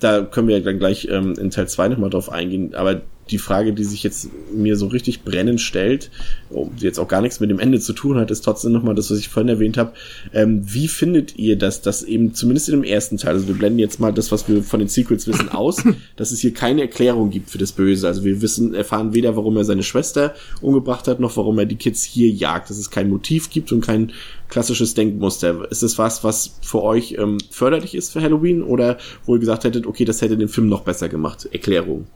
da 0.00 0.22
können 0.22 0.48
wir 0.48 0.58
ja 0.58 0.64
dann 0.64 0.78
gleich 0.78 1.08
ähm, 1.10 1.34
in 1.38 1.50
Teil 1.50 1.68
2 1.68 1.88
nochmal 1.88 2.10
drauf 2.10 2.30
eingehen, 2.30 2.74
aber 2.74 3.02
die 3.30 3.38
Frage, 3.38 3.72
die 3.72 3.84
sich 3.84 4.02
jetzt 4.02 4.28
mir 4.52 4.76
so 4.76 4.86
richtig 4.88 5.22
brennend 5.22 5.60
stellt, 5.60 6.10
die 6.50 6.84
jetzt 6.84 6.98
auch 6.98 7.08
gar 7.08 7.20
nichts 7.20 7.40
mit 7.40 7.50
dem 7.50 7.60
Ende 7.60 7.80
zu 7.80 7.92
tun 7.92 8.18
hat, 8.18 8.30
ist 8.30 8.42
trotzdem 8.42 8.72
nochmal 8.72 8.94
das, 8.94 9.10
was 9.10 9.18
ich 9.18 9.28
vorhin 9.28 9.48
erwähnt 9.48 9.78
habe. 9.78 9.92
Ähm, 10.34 10.62
wie 10.64 10.88
findet 10.88 11.36
ihr 11.36 11.56
das, 11.56 11.82
dass 11.82 12.02
eben 12.02 12.34
zumindest 12.34 12.68
in 12.68 12.74
dem 12.74 12.84
ersten 12.84 13.16
Teil, 13.16 13.34
also 13.34 13.48
wir 13.48 13.54
blenden 13.54 13.78
jetzt 13.78 14.00
mal 14.00 14.12
das, 14.12 14.32
was 14.32 14.48
wir 14.48 14.62
von 14.62 14.80
den 14.80 14.88
Sequels 14.88 15.26
wissen, 15.28 15.48
aus, 15.48 15.84
dass 16.16 16.32
es 16.32 16.40
hier 16.40 16.52
keine 16.52 16.82
Erklärung 16.82 17.30
gibt 17.30 17.50
für 17.50 17.58
das 17.58 17.72
Böse. 17.72 18.06
Also 18.08 18.24
wir 18.24 18.42
wissen, 18.42 18.74
erfahren 18.74 19.14
weder, 19.14 19.36
warum 19.36 19.56
er 19.56 19.64
seine 19.64 19.84
Schwester 19.84 20.34
umgebracht 20.60 21.06
hat, 21.06 21.20
noch 21.20 21.36
warum 21.36 21.58
er 21.58 21.66
die 21.66 21.76
Kids 21.76 22.02
hier 22.02 22.28
jagt, 22.28 22.70
dass 22.70 22.78
es 22.78 22.90
kein 22.90 23.08
Motiv 23.08 23.50
gibt 23.50 23.72
und 23.72 23.82
kein 23.82 24.12
klassisches 24.48 24.94
Denkmuster. 24.94 25.70
Ist 25.70 25.82
das 25.82 25.96
was, 25.96 26.24
was 26.24 26.58
für 26.60 26.82
euch 26.82 27.16
ähm, 27.18 27.38
förderlich 27.50 27.94
ist 27.94 28.12
für 28.12 28.20
Halloween 28.20 28.62
oder 28.62 28.98
wo 29.24 29.34
ihr 29.34 29.40
gesagt 29.40 29.64
hättet, 29.64 29.86
okay, 29.86 30.04
das 30.04 30.20
hätte 30.20 30.36
den 30.36 30.48
Film 30.48 30.68
noch 30.68 30.82
besser 30.82 31.08
gemacht? 31.08 31.48
Erklärung. 31.50 32.06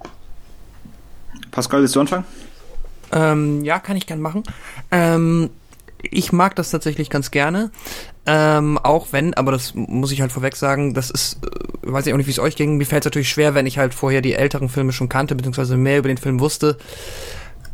Pascal, 1.56 1.80
willst 1.80 1.96
du 1.96 2.00
anfangen? 2.00 2.24
Ähm, 3.12 3.64
ja, 3.64 3.78
kann 3.78 3.96
ich 3.96 4.06
gern 4.06 4.20
machen. 4.20 4.42
Ähm, 4.90 5.48
ich 6.02 6.30
mag 6.30 6.54
das 6.54 6.70
tatsächlich 6.70 7.08
ganz 7.08 7.30
gerne. 7.30 7.70
Ähm, 8.26 8.76
auch 8.76 9.06
wenn, 9.12 9.32
aber 9.32 9.52
das 9.52 9.72
muss 9.74 10.12
ich 10.12 10.20
halt 10.20 10.32
vorweg 10.32 10.54
sagen, 10.54 10.92
das 10.92 11.10
ist, 11.10 11.38
äh, 11.46 11.48
weiß 11.80 12.06
ich 12.06 12.12
auch 12.12 12.18
nicht, 12.18 12.26
wie 12.26 12.32
es 12.32 12.38
euch 12.38 12.56
ging. 12.56 12.76
Mir 12.76 12.84
fällt 12.84 13.04
es 13.04 13.06
natürlich 13.06 13.30
schwer, 13.30 13.54
wenn 13.54 13.64
ich 13.64 13.78
halt 13.78 13.94
vorher 13.94 14.20
die 14.20 14.34
älteren 14.34 14.68
Filme 14.68 14.92
schon 14.92 15.08
kannte, 15.08 15.34
beziehungsweise 15.34 15.78
mehr 15.78 15.98
über 16.00 16.08
den 16.08 16.18
Film 16.18 16.40
wusste, 16.40 16.76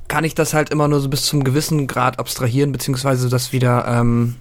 kann 0.06 0.22
ich 0.22 0.36
das 0.36 0.54
halt 0.54 0.70
immer 0.70 0.86
nur 0.86 1.00
so 1.00 1.08
bis 1.08 1.24
zum 1.24 1.42
gewissen 1.42 1.88
Grad 1.88 2.20
abstrahieren, 2.20 2.70
beziehungsweise 2.70 3.28
das 3.28 3.52
wieder 3.52 3.84
ähm, 3.88 4.36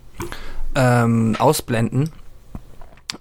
ähm, 0.75 1.35
ausblenden. 1.39 2.11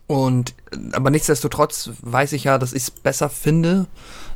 Und 0.07 0.55
aber 0.93 1.09
nichtsdestotrotz 1.09 1.93
weiß 2.03 2.35
ich 2.35 2.45
ja, 2.45 2.59
dass 2.59 2.75
ich 2.75 2.83
es 2.83 2.91
besser 2.91 3.31
finde, 3.31 3.87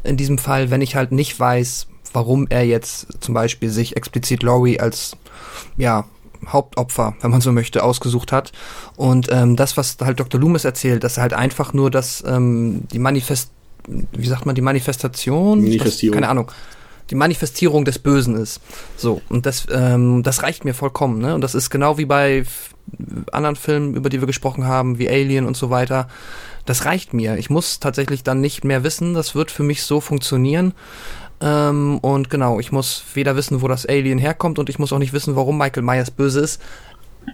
in 0.04 0.16
diesem 0.16 0.38
Fall, 0.38 0.70
wenn 0.70 0.80
ich 0.80 0.96
halt 0.96 1.12
nicht 1.12 1.38
weiß, 1.38 1.86
warum 2.12 2.46
er 2.48 2.64
jetzt 2.64 3.08
zum 3.20 3.34
Beispiel 3.34 3.70
sich 3.70 3.96
explizit 3.96 4.42
Laurie 4.42 4.78
als 4.78 5.16
ja 5.76 6.04
Hauptopfer, 6.46 7.14
wenn 7.20 7.30
man 7.30 7.40
so 7.40 7.52
möchte, 7.52 7.82
ausgesucht 7.82 8.32
hat. 8.32 8.52
Und 8.96 9.28
ähm, 9.30 9.56
das, 9.56 9.76
was 9.76 9.96
halt 10.00 10.20
Dr. 10.20 10.40
Loomis 10.40 10.64
erzählt, 10.64 11.04
dass 11.04 11.18
halt 11.18 11.32
einfach 11.32 11.72
nur 11.72 11.90
das, 11.90 12.22
ähm, 12.26 12.82
die 12.92 12.98
Manifest, 12.98 13.50
wie 13.86 14.26
sagt 14.26 14.46
man, 14.46 14.54
die 14.54 14.60
Manifestation? 14.60 15.62
Manifestierung. 15.62 16.12
Das, 16.12 16.20
keine 16.20 16.30
Ahnung. 16.30 16.50
Die 17.10 17.14
Manifestierung 17.14 17.84
des 17.84 17.98
Bösen 17.98 18.36
ist. 18.36 18.60
So. 18.96 19.20
Und 19.28 19.46
das, 19.46 19.66
ähm, 19.70 20.22
das 20.22 20.42
reicht 20.42 20.64
mir 20.64 20.74
vollkommen, 20.74 21.18
ne? 21.18 21.34
Und 21.34 21.42
das 21.42 21.54
ist 21.54 21.70
genau 21.70 21.98
wie 21.98 22.06
bei 22.06 22.44
anderen 23.32 23.56
Filmen, 23.56 23.94
über 23.94 24.08
die 24.08 24.20
wir 24.20 24.26
gesprochen 24.26 24.64
haben, 24.66 24.98
wie 24.98 25.08
Alien 25.08 25.46
und 25.46 25.56
so 25.56 25.70
weiter 25.70 26.08
das 26.64 26.84
reicht 26.84 27.14
mir. 27.14 27.36
Ich 27.36 27.50
muss 27.50 27.80
tatsächlich 27.80 28.22
dann 28.22 28.40
nicht 28.40 28.64
mehr 28.64 28.84
wissen, 28.84 29.14
das 29.14 29.34
wird 29.34 29.50
für 29.50 29.62
mich 29.62 29.82
so 29.82 30.00
funktionieren. 30.00 30.74
Ähm, 31.40 31.98
und 31.98 32.30
genau, 32.30 32.60
ich 32.60 32.72
muss 32.72 33.04
weder 33.14 33.36
wissen, 33.36 33.60
wo 33.60 33.68
das 33.68 33.86
Alien 33.86 34.18
herkommt 34.18 34.58
und 34.58 34.68
ich 34.68 34.78
muss 34.78 34.92
auch 34.92 34.98
nicht 34.98 35.12
wissen, 35.12 35.36
warum 35.36 35.58
Michael 35.58 35.82
Myers 35.82 36.10
böse 36.10 36.40
ist. 36.40 36.60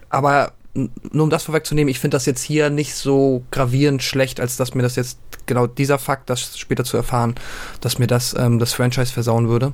Aber 0.09 0.53
nur 0.75 1.25
um 1.25 1.31
das 1.31 1.45
vorwegzunehmen, 1.45 1.91
ich 1.91 1.99
finde 1.99 2.17
das 2.17 2.27
jetzt 2.27 2.43
hier 2.43 2.71
nicht 2.71 2.95
so 2.95 3.43
gravierend 3.51 4.03
schlecht, 4.03 4.41
als 4.41 4.57
dass 4.57 4.75
mir 4.75 4.83
das 4.83 4.97
jetzt 4.97 5.19
genau 5.47 5.67
dieser 5.67 5.99
Fakt, 5.99 6.31
das 6.31 6.59
später 6.59 6.85
zu 6.85 6.97
erfahren, 6.97 7.35
dass 7.81 7.99
mir 7.99 8.07
das 8.07 8.35
ähm, 8.39 8.59
das 8.59 8.73
Franchise 8.73 9.13
versauen 9.13 9.49
würde. 9.49 9.73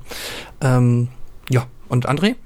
Ähm, 0.60 1.08
ja, 1.50 1.66
und 1.88 2.08
André? 2.08 2.36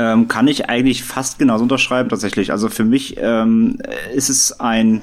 Ähm, 0.00 0.28
kann 0.28 0.48
ich 0.48 0.70
eigentlich 0.70 1.04
fast 1.04 1.38
genauso 1.38 1.64
unterschreiben 1.64 2.08
tatsächlich. 2.08 2.52
Also 2.52 2.70
für 2.70 2.84
mich 2.84 3.18
ähm, 3.18 3.76
ist 4.14 4.30
es 4.30 4.58
ein 4.58 5.02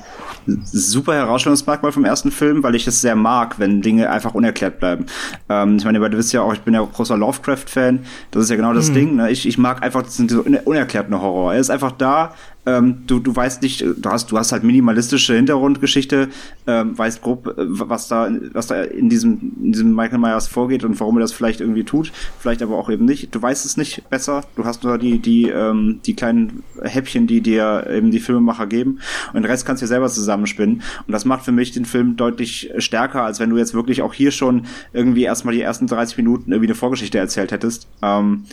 super 0.63 1.13
Herausstellungsmerkmal 1.13 1.91
vom 1.91 2.03
ersten 2.03 2.31
Film, 2.31 2.63
weil 2.63 2.73
ich 2.73 2.87
es 2.87 3.01
sehr 3.01 3.15
mag, 3.15 3.59
wenn 3.59 3.83
Dinge 3.83 4.09
einfach 4.09 4.33
unerklärt 4.33 4.79
bleiben. 4.79 5.05
Ähm, 5.49 5.77
ich 5.77 5.85
meine, 5.85 5.99
ihr 5.99 6.11
wisst 6.13 6.33
ja 6.33 6.41
auch, 6.41 6.51
ich 6.51 6.61
bin 6.61 6.73
ja 6.73 6.81
auch 6.81 6.91
großer 6.91 7.15
Lovecraft-Fan. 7.15 7.99
Das 8.31 8.45
ist 8.45 8.49
ja 8.49 8.55
genau 8.55 8.73
das 8.73 8.89
mhm. 8.89 8.93
Ding. 8.95 9.15
Ne? 9.17 9.29
Ich, 9.29 9.47
ich 9.47 9.59
mag 9.59 9.83
einfach 9.83 10.01
diesen, 10.01 10.27
diesen 10.27 10.41
unerklärten 10.41 11.21
Horror. 11.21 11.53
Er 11.53 11.59
ist 11.59 11.69
einfach 11.69 11.91
da, 11.91 12.33
ähm, 12.67 13.03
du, 13.07 13.19
du 13.19 13.33
weißt 13.33 13.61
nicht, 13.61 13.81
du 13.81 14.09
hast, 14.09 14.29
du 14.29 14.37
hast 14.37 14.51
halt 14.51 14.63
minimalistische 14.63 15.33
Hintergrundgeschichte, 15.33 16.27
ähm, 16.67 16.97
weißt 16.97 17.21
grob, 17.21 17.47
äh, 17.47 17.53
was 17.57 18.09
da, 18.09 18.29
was 18.51 18.67
da 18.67 18.83
in 18.83 19.07
diesem, 19.07 19.53
in 19.63 19.71
diesem 19.71 19.95
Michael 19.95 20.19
Myers 20.19 20.49
vorgeht 20.49 20.83
und 20.83 20.99
warum 20.99 21.17
er 21.17 21.21
das 21.21 21.31
vielleicht 21.31 21.61
irgendwie 21.61 21.85
tut, 21.85 22.11
vielleicht 22.39 22.61
aber 22.61 22.77
auch 22.77 22.89
eben 22.89 23.05
nicht. 23.05 23.33
Du 23.33 23.41
weißt 23.41 23.65
es 23.65 23.77
nicht 23.77 24.09
besser. 24.09 24.43
Du 24.57 24.65
hast 24.65 24.83
nur 24.83 24.97
die, 24.97 25.19
die, 25.19 25.49
ähm, 25.49 26.01
die 26.05 26.13
kleinen 26.13 26.63
Häppchen, 26.81 27.25
die 27.25 27.39
dir 27.39 27.87
eben 27.89 28.11
die 28.11 28.19
Filmemacher 28.19 28.67
geben. 28.67 28.99
Und 29.27 29.43
den 29.43 29.45
Rest 29.45 29.65
kannst 29.65 29.81
du 29.81 29.85
dir 29.85 29.87
selber 29.87 30.09
zusammenspinnen. 30.09 30.81
Und 31.07 31.11
das 31.11 31.23
macht 31.23 31.45
für 31.45 31.53
mich 31.53 31.71
den 31.71 31.85
Film 31.85 32.17
deutlich 32.17 32.71
stärker, 32.79 33.23
als 33.23 33.39
wenn 33.39 33.49
du 33.49 33.57
jetzt 33.57 33.73
wirklich 33.73 34.01
auch 34.01 34.13
hier 34.13 34.31
schon 34.31 34.65
irgendwie 34.91 35.23
erstmal 35.23 35.55
die 35.55 35.61
ersten 35.61 35.87
30 35.87 36.17
Minuten 36.17 36.51
irgendwie 36.51 36.67
eine 36.67 36.75
Vorgeschichte 36.75 37.17
erzählt 37.17 37.53
hättest. 37.53 37.87
Ähm, 38.01 38.43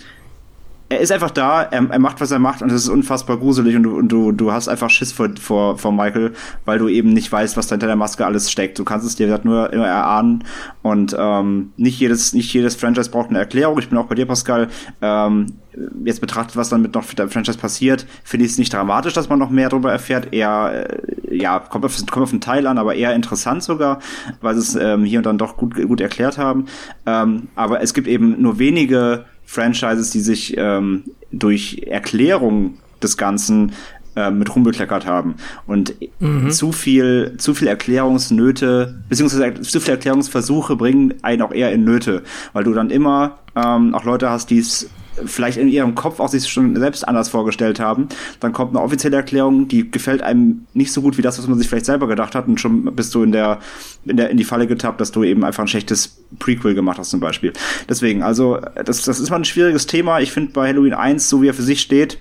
er 0.95 1.01
ist 1.01 1.13
einfach 1.13 1.31
da, 1.31 1.63
er, 1.63 1.91
er, 1.91 1.99
macht, 1.99 2.21
was 2.21 2.31
er 2.31 2.39
macht 2.39 2.63
und 2.63 2.71
es 2.71 2.85
ist 2.85 2.89
unfassbar 2.89 3.37
gruselig 3.37 3.77
und 3.77 3.83
du, 3.83 3.97
und 3.97 4.09
du, 4.09 4.33
du 4.33 4.53
hast 4.53 4.69
einfach 4.69 4.91
Schiss 4.91 5.13
vor, 5.13 5.29
vor, 5.41 5.79
vor 5.79 5.93
Michael, 5.93 6.33
weil 6.65 6.79
du 6.79 6.89
eben 6.89 7.11
nicht 7.13 7.31
weißt, 7.31 7.57
was 7.57 7.67
da 7.67 7.75
hinter 7.75 7.87
der 7.87 7.97
Maske 7.97 8.25
alles 8.25 8.51
steckt. 8.51 8.79
Du 8.79 8.85
kannst 8.85 9.07
es 9.07 9.17
dir 9.17 9.41
nur 9.43 9.73
immer 9.73 9.87
erahnen 9.87 10.45
und 10.83 11.15
ähm, 11.19 11.73
nicht 11.77 11.99
jedes, 11.99 12.33
nicht 12.33 12.53
jedes 12.53 12.77
Franchise 12.77 13.11
braucht 13.11 13.31
eine 13.31 13.39
Erklärung. 13.39 13.79
Ich 13.79 13.89
bin 13.89 13.99
auch 13.99 14.07
bei 14.07 14.15
dir, 14.15 14.27
Pascal. 14.27 14.69
Ähm, 15.03 15.47
jetzt 16.05 16.21
betrachtet, 16.21 16.57
was 16.57 16.69
dann 16.69 16.83
mit 16.83 16.95
noch 16.95 17.05
der 17.15 17.29
Franchise 17.29 17.59
passiert, 17.59 18.07
finde 18.23 18.47
ich 18.47 18.53
es 18.53 18.59
nicht 18.59 18.73
dramatisch, 18.73 19.13
dass 19.13 19.29
man 19.29 19.39
noch 19.39 19.51
mehr 19.51 19.69
darüber 19.69 19.91
erfährt. 19.91 20.33
Eher, 20.33 20.89
äh, 21.29 21.37
ja, 21.37 21.59
kommt 21.59 21.85
auf, 21.85 21.97
kommt 22.07 22.23
auf 22.23 22.31
den 22.31 22.41
Teil 22.41 22.67
an, 22.67 22.79
aber 22.79 22.95
eher 22.95 23.15
interessant 23.15 23.63
sogar, 23.63 23.99
weil 24.41 24.55
sie 24.55 24.61
es 24.61 24.75
ähm, 24.77 25.05
hier 25.05 25.19
und 25.19 25.27
dann 25.27 25.39
doch 25.39 25.57
gut, 25.57 25.75
gut 25.75 26.01
erklärt 26.01 26.39
haben. 26.39 26.67
Ähm, 27.07 27.49
aber 27.55 27.83
es 27.83 27.95
gibt 27.95 28.07
eben 28.07 28.41
nur 28.41 28.59
wenige 28.59 29.25
Franchises, 29.47 30.11
die 30.11 30.21
sich 30.21 30.57
ähm, 30.57 31.05
durch 31.33 31.83
Erklärung 31.87 32.79
des 33.03 33.17
Ganzen 33.17 33.73
äh, 34.17 34.31
mit 34.31 34.55
rumbekleckert 34.55 35.07
haben. 35.07 35.35
Und 35.67 35.95
mhm. 36.21 36.51
zu 36.51 36.73
viel, 36.73 37.35
zu 37.39 37.55
viel 37.55 37.69
Erklärungsnöte, 37.69 39.03
beziehungsweise 39.09 39.61
zu 39.63 39.81
viel 39.81 39.95
Erklärungsversuche 39.95 40.77
bringen 40.77 41.15
einen 41.23 41.43
auch 41.43 41.53
eher 41.53 41.73
in 41.73 41.85
Nöte, 41.85 42.23
weil 42.53 42.65
du 42.65 42.73
dann 42.75 42.91
immer 42.91 43.39
ähm, 43.57 43.95
auch 43.95 44.05
Leute 44.05 44.31
hast, 44.31 44.51
die 44.51 44.59
es 44.59 44.89
vielleicht 45.25 45.59
in 45.59 45.69
ihrem 45.69 45.95
Kopf 45.95 46.21
auch 46.21 46.29
sich 46.29 46.49
schon 46.49 46.77
selbst 46.77 47.07
anders 47.07 47.29
vorgestellt 47.29 47.81
haben. 47.81 48.09
Dann 48.41 48.53
kommt 48.53 48.75
eine 48.75 48.85
offizielle 48.85 49.17
Erklärung, 49.17 49.69
die 49.69 49.91
gefällt 49.91 50.23
einem 50.23 50.67
nicht 50.75 50.93
so 50.93 51.03
gut 51.03 51.19
wie 51.19 51.23
das, 51.23 51.39
was 51.39 51.47
man 51.47 51.59
sich 51.59 51.69
vielleicht 51.69 51.87
selber 51.87 52.09
gedacht 52.09 52.35
hat 52.35 52.49
und 52.49 52.61
schon 52.61 52.85
bist 52.95 53.15
du 53.15 53.23
in 53.23 53.33
der, 53.33 53.59
in 54.05 54.17
der, 54.17 54.31
in 54.31 54.37
die 54.37 54.45
Falle 54.45 54.67
getappt, 54.67 55.01
dass 55.01 55.13
du 55.13 55.25
eben 55.25 55.45
einfach 55.45 55.63
ein 55.63 55.69
schlechtes 55.69 56.25
Prequel 56.39 56.75
gemacht 56.75 56.99
hast 56.99 57.11
zum 57.11 57.21
Beispiel. 57.21 57.53
Deswegen, 57.89 58.23
also, 58.23 58.59
das, 58.85 59.03
das 59.03 59.21
ist 59.21 59.31
mal 59.31 59.37
ein 59.37 59.45
schwieriges 59.45 59.87
Thema. 59.87 60.21
Ich 60.21 60.33
finde 60.33 60.53
bei 60.53 60.69
Halloween 60.69 60.95
1, 60.95 61.29
so 61.29 61.43
wie 61.43 61.49
er 61.49 61.55
für 61.55 61.63
sich 61.63 61.81
steht, 61.81 62.19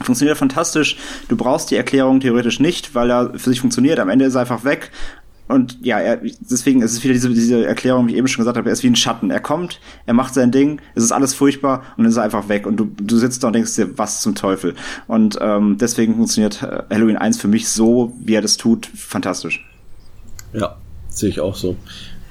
funktioniert 0.00 0.36
er 0.36 0.38
fantastisch. 0.38 0.96
Du 1.28 1.36
brauchst 1.36 1.70
die 1.70 1.76
Erklärung 1.76 2.20
theoretisch 2.20 2.60
nicht, 2.60 2.94
weil 2.94 3.10
er 3.10 3.32
für 3.38 3.50
sich 3.50 3.60
funktioniert. 3.60 3.98
Am 3.98 4.08
Ende 4.08 4.26
ist 4.26 4.34
er 4.34 4.42
einfach 4.42 4.64
weg. 4.64 4.90
Und 5.48 5.78
ja, 5.82 5.98
er, 5.98 6.20
deswegen 6.40 6.82
ist 6.82 6.92
es 6.92 7.02
wieder 7.02 7.14
diese, 7.14 7.30
diese 7.30 7.64
Erklärung, 7.64 8.06
wie 8.06 8.12
ich 8.12 8.18
eben 8.18 8.28
schon 8.28 8.42
gesagt 8.42 8.56
habe, 8.56 8.68
er 8.68 8.72
ist 8.72 8.82
wie 8.82 8.88
ein 8.88 8.96
Schatten. 8.96 9.30
Er 9.30 9.40
kommt, 9.40 9.80
er 10.06 10.14
macht 10.14 10.34
sein 10.34 10.52
Ding, 10.52 10.80
es 10.94 11.02
ist 11.02 11.12
alles 11.12 11.34
furchtbar 11.34 11.82
und 11.96 12.04
dann 12.04 12.10
ist 12.10 12.16
er 12.16 12.22
einfach 12.22 12.48
weg. 12.48 12.66
Und 12.66 12.76
du, 12.76 12.84
du 12.84 13.16
sitzt 13.16 13.42
da 13.42 13.48
und 13.48 13.54
denkst 13.54 13.74
dir, 13.74 13.96
was 13.98 14.20
zum 14.20 14.34
Teufel. 14.34 14.74
Und 15.06 15.38
ähm, 15.40 15.78
deswegen 15.80 16.16
funktioniert 16.16 16.62
äh, 16.62 16.82
Halloween 16.90 17.16
1 17.16 17.40
für 17.40 17.48
mich 17.48 17.68
so, 17.68 18.12
wie 18.20 18.34
er 18.34 18.42
das 18.42 18.56
tut, 18.56 18.86
fantastisch. 18.86 19.64
Ja, 20.52 20.76
sehe 21.08 21.30
ich 21.30 21.40
auch 21.40 21.54
so. 21.54 21.76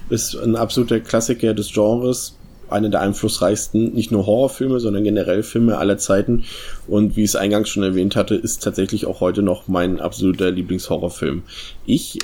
Ist 0.09 0.35
ein 0.35 0.55
absoluter 0.55 0.99
Klassiker 0.99 1.53
des 1.53 1.73
Genres 1.73 2.36
eine 2.69 2.89
der 2.89 3.01
einflussreichsten, 3.01 3.93
nicht 3.93 4.11
nur 4.11 4.25
Horrorfilme, 4.25 4.79
sondern 4.79 5.03
generell 5.03 5.43
Filme 5.43 5.77
aller 5.77 5.97
Zeiten. 5.97 6.43
Und 6.87 7.15
wie 7.15 7.23
ich 7.23 7.31
es 7.31 7.35
eingangs 7.35 7.69
schon 7.69 7.83
erwähnt 7.83 8.15
hatte, 8.15 8.35
ist 8.35 8.63
tatsächlich 8.63 9.05
auch 9.05 9.21
heute 9.21 9.41
noch 9.41 9.67
mein 9.67 9.99
absoluter 9.99 10.51
Lieblingshorrorfilm. 10.51 11.43
Ich, 11.85 12.19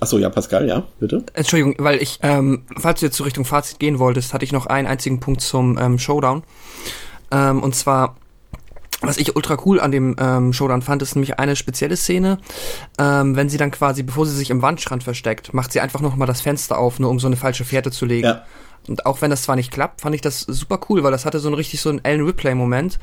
achso, 0.00 0.18
ja, 0.18 0.30
Pascal, 0.30 0.68
ja, 0.68 0.84
bitte. 1.00 1.24
Entschuldigung, 1.34 1.76
weil 1.78 2.02
ich, 2.02 2.18
ähm, 2.22 2.62
falls 2.78 3.00
du 3.00 3.06
jetzt 3.06 3.16
zur 3.16 3.26
Richtung 3.26 3.44
Fazit 3.44 3.78
gehen 3.78 3.98
wolltest, 3.98 4.34
hatte 4.34 4.44
ich 4.44 4.52
noch 4.52 4.66
einen 4.66 4.86
einzigen 4.86 5.20
Punkt 5.20 5.40
zum 5.40 5.78
ähm, 5.78 5.98
Showdown. 5.98 6.42
Ähm, 7.30 7.62
und 7.62 7.74
zwar, 7.74 8.16
was 9.00 9.18
ich 9.18 9.36
ultra 9.36 9.58
cool 9.64 9.80
an 9.80 9.92
dem 9.92 10.16
ähm, 10.18 10.52
Showdown 10.52 10.82
fand, 10.82 11.02
ist 11.02 11.14
nämlich 11.14 11.38
eine 11.38 11.56
spezielle 11.56 11.96
Szene, 11.96 12.38
ähm, 12.98 13.36
wenn 13.36 13.48
sie 13.48 13.58
dann 13.58 13.70
quasi, 13.70 14.02
bevor 14.02 14.26
sie 14.26 14.36
sich 14.36 14.50
im 14.50 14.62
Wandschrank 14.62 15.02
versteckt, 15.02 15.52
macht 15.52 15.72
sie 15.72 15.80
einfach 15.80 16.00
noch 16.00 16.16
mal 16.16 16.26
das 16.26 16.40
Fenster 16.40 16.78
auf, 16.78 16.98
nur 16.98 17.10
um 17.10 17.18
so 17.18 17.26
eine 17.26 17.36
falsche 17.36 17.64
Fährte 17.64 17.90
zu 17.90 18.06
legen. 18.06 18.28
Ja. 18.28 18.44
Und 18.88 19.06
auch 19.06 19.22
wenn 19.22 19.30
das 19.30 19.42
zwar 19.42 19.56
nicht 19.56 19.70
klappt, 19.70 20.02
fand 20.02 20.14
ich 20.14 20.20
das 20.20 20.40
super 20.40 20.80
cool, 20.88 21.02
weil 21.02 21.12
das 21.12 21.24
hatte 21.24 21.38
so 21.40 21.48
ein 21.48 21.54
richtig 21.54 21.80
so 21.80 21.90
ein 21.90 22.04
Ellen 22.04 22.24
Ripley-Moment, 22.24 22.98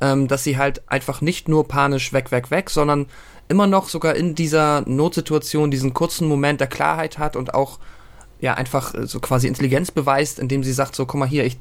ähm, 0.00 0.28
dass 0.28 0.44
sie 0.44 0.58
halt 0.58 0.82
einfach 0.90 1.20
nicht 1.20 1.48
nur 1.48 1.68
panisch 1.68 2.12
weg, 2.12 2.30
weg, 2.30 2.50
weg, 2.50 2.70
sondern 2.70 3.06
immer 3.48 3.66
noch 3.66 3.88
sogar 3.88 4.14
in 4.14 4.34
dieser 4.34 4.82
Notsituation 4.82 5.70
diesen 5.70 5.94
kurzen 5.94 6.28
Moment 6.28 6.60
der 6.60 6.68
Klarheit 6.68 7.18
hat 7.18 7.36
und 7.36 7.54
auch 7.54 7.78
ja 8.40 8.54
einfach 8.54 8.94
äh, 8.94 9.06
so 9.06 9.20
quasi 9.20 9.48
Intelligenz 9.48 9.90
beweist, 9.90 10.38
indem 10.38 10.64
sie 10.64 10.72
sagt 10.72 10.94
so, 10.94 11.06
guck 11.06 11.18
mal 11.18 11.28
hier, 11.28 11.44
ich 11.44 11.58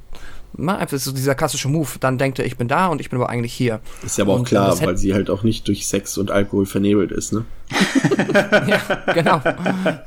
mal 0.54 0.78
einfach 0.78 0.98
so 0.98 1.12
dieser 1.12 1.36
klassische 1.36 1.68
Move, 1.68 1.90
dann 2.00 2.18
denkt 2.18 2.40
er, 2.40 2.46
ich 2.46 2.58
bin 2.58 2.68
da 2.68 2.88
und 2.88 3.02
ich 3.02 3.10
bin 3.10 3.20
aber 3.20 3.30
eigentlich 3.30 3.54
hier. 3.54 3.80
Ist 4.04 4.18
ja 4.18 4.24
aber 4.24 4.34
auch 4.34 4.40
und, 4.40 4.48
klar, 4.48 4.80
weil 4.82 4.98
sie 4.98 5.14
halt 5.14 5.30
auch 5.30 5.44
nicht 5.44 5.68
durch 5.68 5.88
Sex 5.88 6.18
und 6.18 6.32
Alkohol 6.32 6.66
vernebelt 6.66 7.12
ist, 7.12 7.34
ne? 7.34 7.46
ja, 8.68 9.14
genau. 9.14 9.42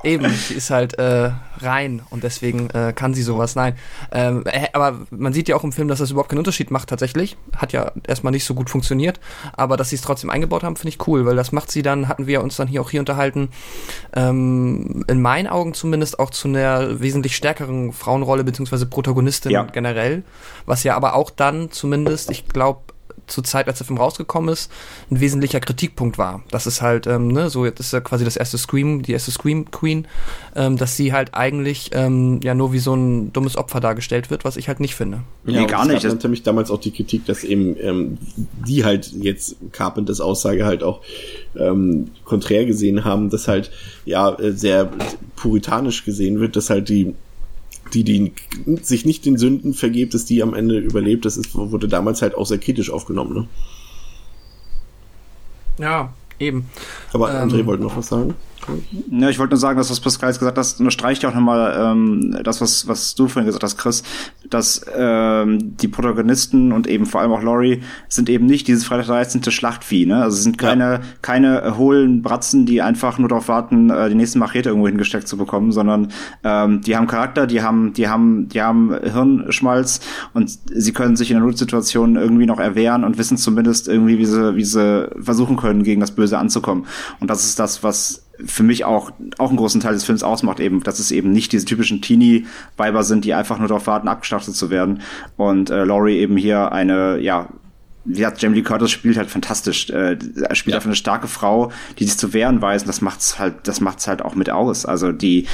Eben, 0.03 0.29
sie 0.31 0.55
ist 0.55 0.71
halt 0.71 0.99
äh, 0.99 1.31
rein 1.61 2.03
und 2.11 2.23
deswegen 2.23 2.71
äh, 2.71 2.93
kann 2.95 3.15
sie 3.15 3.23
sowas. 3.23 3.57
Nein. 3.57 3.75
Ähm, 4.13 4.45
äh, 4.47 4.67
aber 4.73 4.99
man 5.11 5.33
sieht 5.33 5.49
ja 5.49 5.57
auch 5.57 5.65
im 5.65 5.73
Film, 5.73 5.89
dass 5.89 5.99
das 5.99 6.11
überhaupt 6.11 6.31
keinen 6.31 6.39
Unterschied 6.39 6.71
macht 6.71 6.89
tatsächlich. 6.89 7.37
Hat 7.57 7.73
ja 7.73 7.93
erstmal 8.07 8.33
nicht 8.33 8.45
so 8.45 8.55
gut 8.55 8.71
funktioniert, 8.71 9.21
aber 9.55 9.77
dass 9.77 9.91
sie 9.91 9.97
es 9.97 10.03
trotzdem 10.03 10.31
eingebaut 10.31 10.63
haben, 10.63 10.77
finde 10.77 10.91
ich 10.91 11.07
cool, 11.07 11.25
weil 11.27 11.37
das 11.37 11.53
macht 11.53 11.71
sie 11.71 11.83
dann, 11.83 12.09
hatten 12.09 12.27
wir 12.27 12.43
uns 12.43 12.57
dann 12.57 12.69
hier 12.69 12.83
auch 12.83 12.91
hier 12.91 13.01
unterhalten, 13.01 13.49
ähm, 14.15 15.05
in 15.09 15.23
meinen 15.23 15.47
Augen 15.47 15.75
zumindest 15.75 16.19
auch 16.19 16.31
zu 16.31 16.49
einer 16.49 17.01
wesentlich 17.01 17.37
stärkeren 17.37 17.93
Frauenrolle 17.93 18.45
beziehungsweise 18.45 18.87
Protagonistin 18.87 19.53
ja. 19.53 19.65
generell. 19.65 20.23
Was 20.67 20.85
ja 20.85 20.97
aber 20.97 21.15
auch 21.15 21.31
dann 21.31 21.71
zumindest, 21.71 22.31
ich 22.31 22.49
glaube, 22.49 22.81
zur 23.27 23.45
Zeit, 23.45 23.69
als 23.69 23.79
der 23.79 23.87
Film 23.87 23.99
rausgekommen 23.99 24.53
ist, 24.53 24.71
ein 25.11 25.21
wesentlicher 25.21 25.61
Kritikpunkt 25.61 26.19
war. 26.19 26.43
Das 26.51 26.67
ist 26.67 26.83
halt, 26.83 27.07
ähm, 27.07 27.29
ne, 27.29 27.51
so 27.51 27.65
jetzt 27.65 27.81
ist 27.81 27.93
ja 27.93 28.01
quasi 28.01 28.25
das 28.25 28.37
erste 28.37 28.59
Scream, 28.59 29.03
die 29.03 29.13
erste 29.13 29.31
Scream 29.31 29.71
Queen, 29.71 30.07
ähm, 30.55 30.77
dass 30.77 30.97
sie 30.97 31.13
halt 31.13 31.35
eigentlich 31.35 31.91
ähm, 31.93 32.41
ja 32.43 32.55
nur 32.55 32.73
wie 32.73 32.79
so 32.79 32.95
ein 32.95 33.33
dummes 33.33 33.57
Opfer 33.57 33.81
dargestellt 33.81 34.31
wird, 34.31 34.45
was 34.45 34.57
ich 34.57 34.69
halt 34.69 34.81
nicht 34.81 34.95
finde. 34.95 35.21
Ja, 35.47 35.61
nee, 35.61 35.67
gar 35.67 35.87
nicht. 35.87 36.05
Das 36.05 36.23
nämlich 36.23 36.43
damals 36.43 36.71
auch 36.71 36.81
die 36.81 36.91
Kritik, 36.91 37.27
dass 37.27 37.45
eben 37.45 37.77
ähm, 37.81 38.19
die 38.67 38.85
halt 38.85 39.13
jetzt 39.13 39.57
Carpenters 39.73 40.21
Aussage 40.21 40.65
halt 40.65 40.83
auch 40.83 41.01
ähm, 41.57 42.11
konträr 42.25 42.67
gesehen 42.67 43.05
haben, 43.05 43.31
dass 43.31 43.49
halt 43.49 43.71
ja 44.05 44.37
sehr 44.39 44.91
puritanisch 45.37 46.05
gesehen 46.05 46.41
wird, 46.41 46.57
dass 46.57 46.71
halt 46.71 46.89
die 46.89 47.15
die, 48.03 48.05
die 48.05 48.33
sich 48.83 49.05
nicht 49.05 49.25
den 49.25 49.39
Sünden 49.39 49.75
vergebt, 49.75 50.15
dass 50.15 50.25
die 50.25 50.43
am 50.43 50.55
Ende 50.55 50.79
überlebt, 50.79 51.25
das 51.25 51.37
ist, 51.37 51.55
wurde 51.55 51.87
damals 51.87 52.23
halt 52.23 52.35
auch 52.35 52.47
sehr 52.47 52.59
kritisch 52.59 52.91
aufgenommen, 52.91 53.35
ne? 53.35 53.49
Ja, 55.79 56.13
eben. 56.39 56.69
Aber 57.13 57.31
André 57.31 57.61
ähm, 57.61 57.67
wollte 57.67 57.83
noch 57.83 57.97
was 57.97 58.09
sagen. 58.09 58.35
Ja, 59.11 59.29
ich 59.29 59.39
wollte 59.39 59.53
nur 59.53 59.59
sagen, 59.59 59.79
dass 59.79 59.91
was 59.91 60.01
Pascal 60.01 60.31
jetzt 60.31 60.39
gesagt 60.39 60.59
hat, 60.59 60.77
unterstreicht 60.79 61.25
auch 61.25 61.35
nochmal 61.35 61.75
ähm, 61.79 62.39
das, 62.43 62.61
was, 62.61 62.89
was 62.89 63.15
du 63.15 63.29
vorhin 63.29 63.47
gesagt 63.47 63.63
hast, 63.63 63.77
Chris, 63.77 64.03
dass 64.51 64.85
ähm, 64.97 65.77
die 65.77 65.89
Protagonisten 65.89 66.73
und 66.73 66.87
eben 66.87 67.07
vor 67.07 67.21
allem 67.21 67.33
auch 67.33 67.43
Laurie 67.43 67.83
sind 68.09 68.29
eben 68.29 68.47
nicht 68.47 68.69
dieses 68.69 68.85
Freitag 68.85 69.07
13. 69.07 69.43
Schlachtvieh, 69.51 70.07
ne? 70.07 70.23
Also 70.23 70.37
sind 70.37 70.59
keine, 70.59 70.85
ja. 70.85 71.01
keine 71.23 71.77
hohlen 71.77 72.23
Bratzen, 72.23 72.67
die 72.67 72.83
einfach 72.83 73.19
nur 73.19 73.29
darauf 73.29 73.49
warten, 73.49 73.91
äh, 73.91 74.09
die 74.09 74.15
nächste 74.15 74.39
Machete 74.39 74.71
irgendwo 74.71 74.89
hingesteckt 74.89 75.29
zu 75.29 75.37
bekommen, 75.37 75.73
sondern 75.73 76.09
ähm, 76.43 76.81
die 76.81 76.97
haben 76.97 77.07
Charakter, 77.07 77.47
die 77.47 77.63
haben, 77.63 77.93
die 77.93 78.09
haben, 78.09 78.49
die 78.49 78.63
haben 78.63 78.95
Hirnschmalz 79.03 80.01
und 80.33 80.59
sie 80.73 80.93
können 80.93 81.17
sich 81.17 81.31
in 81.31 81.37
der 81.37 81.47
Notsituation 81.47 82.17
irgendwie 82.17 82.47
noch 82.47 82.59
erwehren 82.59 83.05
und 83.05 83.19
wissen 83.19 83.37
zumindest 83.37 83.89
irgendwie, 83.89 84.19
wie 84.19 84.27
sie, 84.27 84.57
wie 84.57 84.65
sie 84.65 85.09
versuchen 85.21 85.57
können, 85.57 85.83
gegen 85.83 86.01
das 86.01 86.13
Böse 86.13 86.39
anzukommen. 86.39 86.87
Und 87.21 87.31
das 87.31 87.45
ist 87.45 87.59
das, 87.59 87.83
was 87.83 88.24
für 88.45 88.63
mich 88.63 88.85
auch, 88.85 89.13
auch 89.39 89.49
einen 89.49 89.57
großen 89.57 89.81
Teil 89.81 89.95
des 89.95 90.05
Films 90.05 90.23
ausmacht, 90.23 90.61
eben, 90.61 90.83
dass 90.83 90.99
es 90.99 91.11
eben 91.11 91.33
nicht 91.33 91.53
diese 91.53 91.65
typischen 91.65 92.03
Teenie-Weiber 92.03 93.03
sind, 93.03 93.25
die 93.25 93.35
einfach 93.35 93.59
nur 93.59 93.69
darauf 93.69 93.87
warten, 93.87 94.09
abgeschlachtet 94.09 94.57
zu 94.57 94.71
werden. 94.71 95.03
Und 95.37 95.71
äh, 95.71 95.85
Laurie 95.85 96.19
eben 96.19 96.37
hier 96.37 96.73
eine, 96.73 97.19
ja, 97.19 97.49
gesagt, 98.13 98.43
Jamie 98.43 98.57
Lee 98.57 98.63
Curtis 98.63 98.91
spielt 98.91 99.17
halt 99.17 99.31
fantastisch. 99.31 99.91
Äh, 99.91 100.19
er 100.37 100.55
spielt 100.55 100.73
ja. 100.73 100.77
einfach 100.77 100.89
eine 100.89 100.97
starke 100.97 101.27
Frau, 101.27 101.73
die 101.99 102.05
sich 102.05 102.19
zu 102.19 102.33
wehren 102.33 102.61
weiß. 102.61 102.83
Und 102.83 102.89
das 102.89 103.01
macht's 103.01 103.39
halt, 103.39 103.55
das 103.65 103.81
macht's 103.81 104.07
halt 104.07 104.23
auch 104.23 104.35
mit 104.35 104.51
aus. 104.51 104.85
Also 104.85 105.13
die, 105.13 105.47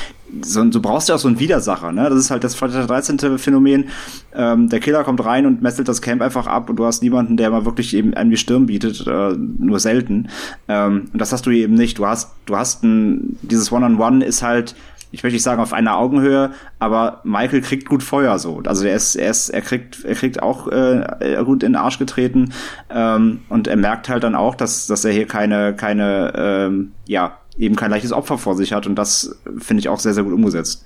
so, 0.43 0.65
du 0.65 0.81
brauchst 0.81 1.09
ja 1.09 1.15
auch 1.15 1.19
so 1.19 1.29
einen 1.29 1.39
Widersacher, 1.39 1.93
ne? 1.93 2.09
Das 2.09 2.19
ist 2.19 2.31
halt 2.31 2.45
das 2.45 2.55
Freitag 2.55 2.87
13. 2.87 3.39
Phänomen. 3.39 3.89
Ähm, 4.35 4.69
der 4.69 4.81
Killer 4.81 5.05
kommt 5.05 5.25
rein 5.25 5.47
und 5.47 5.63
messelt 5.63 5.89
das 5.89 6.03
Camp 6.03 6.23
einfach 6.23 6.47
ab 6.47 6.71
und 6.71 6.77
du 6.77 6.85
hast 6.85 7.03
niemanden, 7.03 7.37
der 7.37 7.51
mal 7.51 7.65
wirklich 7.65 7.95
eben 7.95 8.15
einem 8.15 8.31
die 8.31 8.37
Stirn 8.37 8.67
bietet, 8.67 9.07
äh, 9.07 9.33
nur 9.37 9.81
selten. 9.81 10.29
Ähm, 10.69 11.09
und 11.13 11.21
das 11.21 11.33
hast 11.33 11.47
du 11.47 11.51
eben 11.51 11.75
nicht. 11.75 11.99
Du 11.99 12.07
hast, 12.07 12.33
du 12.47 12.57
hast 12.57 12.85
ein, 12.85 13.39
dieses 13.43 13.73
One-on-One 13.73 14.17
-on 14.17 14.21
-One 14.21 14.25
ist 14.25 14.43
halt, 14.43 14.75
ich 15.13 15.23
möchte 15.23 15.35
nicht 15.35 15.43
sagen 15.43 15.61
auf 15.61 15.73
einer 15.73 15.97
Augenhöhe, 15.97 16.53
aber 16.79 17.21
Michael 17.25 17.63
kriegt 17.63 17.89
gut 17.89 18.03
Feuer 18.03 18.39
so. 18.39 18.63
Also 18.65 18.87
er 18.87 18.95
ist, 18.95 19.17
er 19.17 19.31
ist, 19.31 19.49
er 19.49 19.61
kriegt, 19.61 20.05
er 20.05 20.15
kriegt 20.15 20.43
auch 20.43 20.69
äh, 20.69 21.37
gut 21.45 21.63
in 21.63 21.73
den 21.73 21.77
Arsch 21.77 21.99
getreten 21.99 22.53
ähm, 22.91 23.41
und 23.49 23.67
er 23.67 23.77
merkt 23.77 24.09
halt 24.09 24.23
dann 24.23 24.35
auch, 24.35 24.55
dass, 24.55 24.87
dass 24.87 25.05
er 25.05 25.13
hier 25.13 25.27
keine, 25.27 25.75
keine, 25.75 26.33
ähm, 26.37 26.93
ja, 27.07 27.39
eben 27.59 27.77
kein 27.77 27.91
leichtes 27.91 28.13
Opfer 28.13 28.39
vor 28.39 28.57
sich 28.57 28.73
hat 28.73 28.87
und 28.87 28.95
das 28.95 29.37
finde 29.59 29.81
ich 29.81 29.89
auch 29.89 29.99
sehr, 29.99 30.15
sehr 30.15 30.25
gut 30.25 30.33
umgesetzt. 30.33 30.85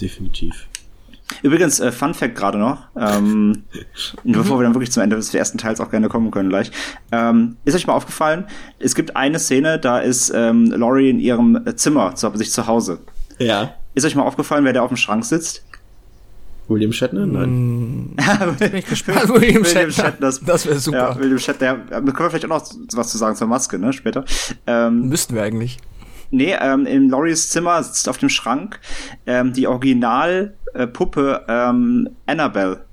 Definitiv. 0.00 0.66
Übrigens, 1.42 1.78
äh, 1.78 1.92
Fun 1.92 2.14
Fact 2.14 2.34
gerade 2.34 2.58
noch, 2.58 2.86
ähm, 2.96 3.64
bevor 4.24 4.58
wir 4.58 4.64
dann 4.64 4.74
wirklich 4.74 4.90
zum 4.90 5.02
Ende 5.02 5.16
des 5.16 5.34
ersten 5.34 5.58
Teils 5.58 5.80
auch 5.80 5.90
gerne 5.90 6.08
kommen 6.08 6.30
können 6.30 6.48
gleich. 6.48 6.70
Ähm, 7.12 7.56
ist 7.64 7.74
euch 7.74 7.86
mal 7.86 7.92
aufgefallen, 7.92 8.46
es 8.78 8.94
gibt 8.94 9.14
eine 9.16 9.38
Szene, 9.38 9.78
da 9.78 9.98
ist 9.98 10.32
ähm, 10.34 10.66
Laurie 10.66 11.10
in 11.10 11.20
ihrem 11.20 11.62
Zimmer, 11.76 12.14
zu, 12.14 12.34
sich 12.36 12.50
zu 12.50 12.66
Hause. 12.66 13.00
Ja. 13.38 13.74
Ist 13.94 14.04
euch 14.04 14.14
mal 14.14 14.22
aufgefallen, 14.22 14.64
wer 14.64 14.72
da 14.72 14.82
auf 14.82 14.88
dem 14.88 14.96
Schrank 14.96 15.24
sitzt? 15.24 15.64
William 16.68 16.92
Shatner? 16.92 17.26
Nein. 17.26 18.14
Bin 18.58 18.74
ich 18.76 18.86
gespannt, 18.86 19.28
William 19.30 19.64
Shatner. 19.64 20.12
das, 20.20 20.40
Das 20.40 20.66
wäre 20.66 20.78
super. 20.78 21.10
Ja, 21.14 21.18
William 21.18 21.38
Shatner, 21.38 21.78
da 21.88 22.00
können 22.00 22.18
wir 22.18 22.30
vielleicht 22.30 22.44
auch 22.44 22.48
noch 22.48 22.64
was 22.92 23.08
zu 23.08 23.18
sagen 23.18 23.36
zur 23.36 23.48
Maske, 23.48 23.78
ne, 23.78 23.92
später. 23.92 24.24
Ähm, 24.66 25.08
Müssten 25.08 25.34
wir 25.34 25.42
eigentlich. 25.42 25.78
Nee, 26.30 26.54
ähm, 26.60 26.84
in 26.84 27.08
Loris 27.08 27.48
Zimmer 27.48 27.82
sitzt 27.82 28.06
auf 28.08 28.18
dem 28.18 28.28
Schrank 28.28 28.78
ähm, 29.26 29.54
die 29.54 29.66
Originalpuppe 29.66 31.44
ähm, 31.48 32.10
Annabelle. 32.26 32.84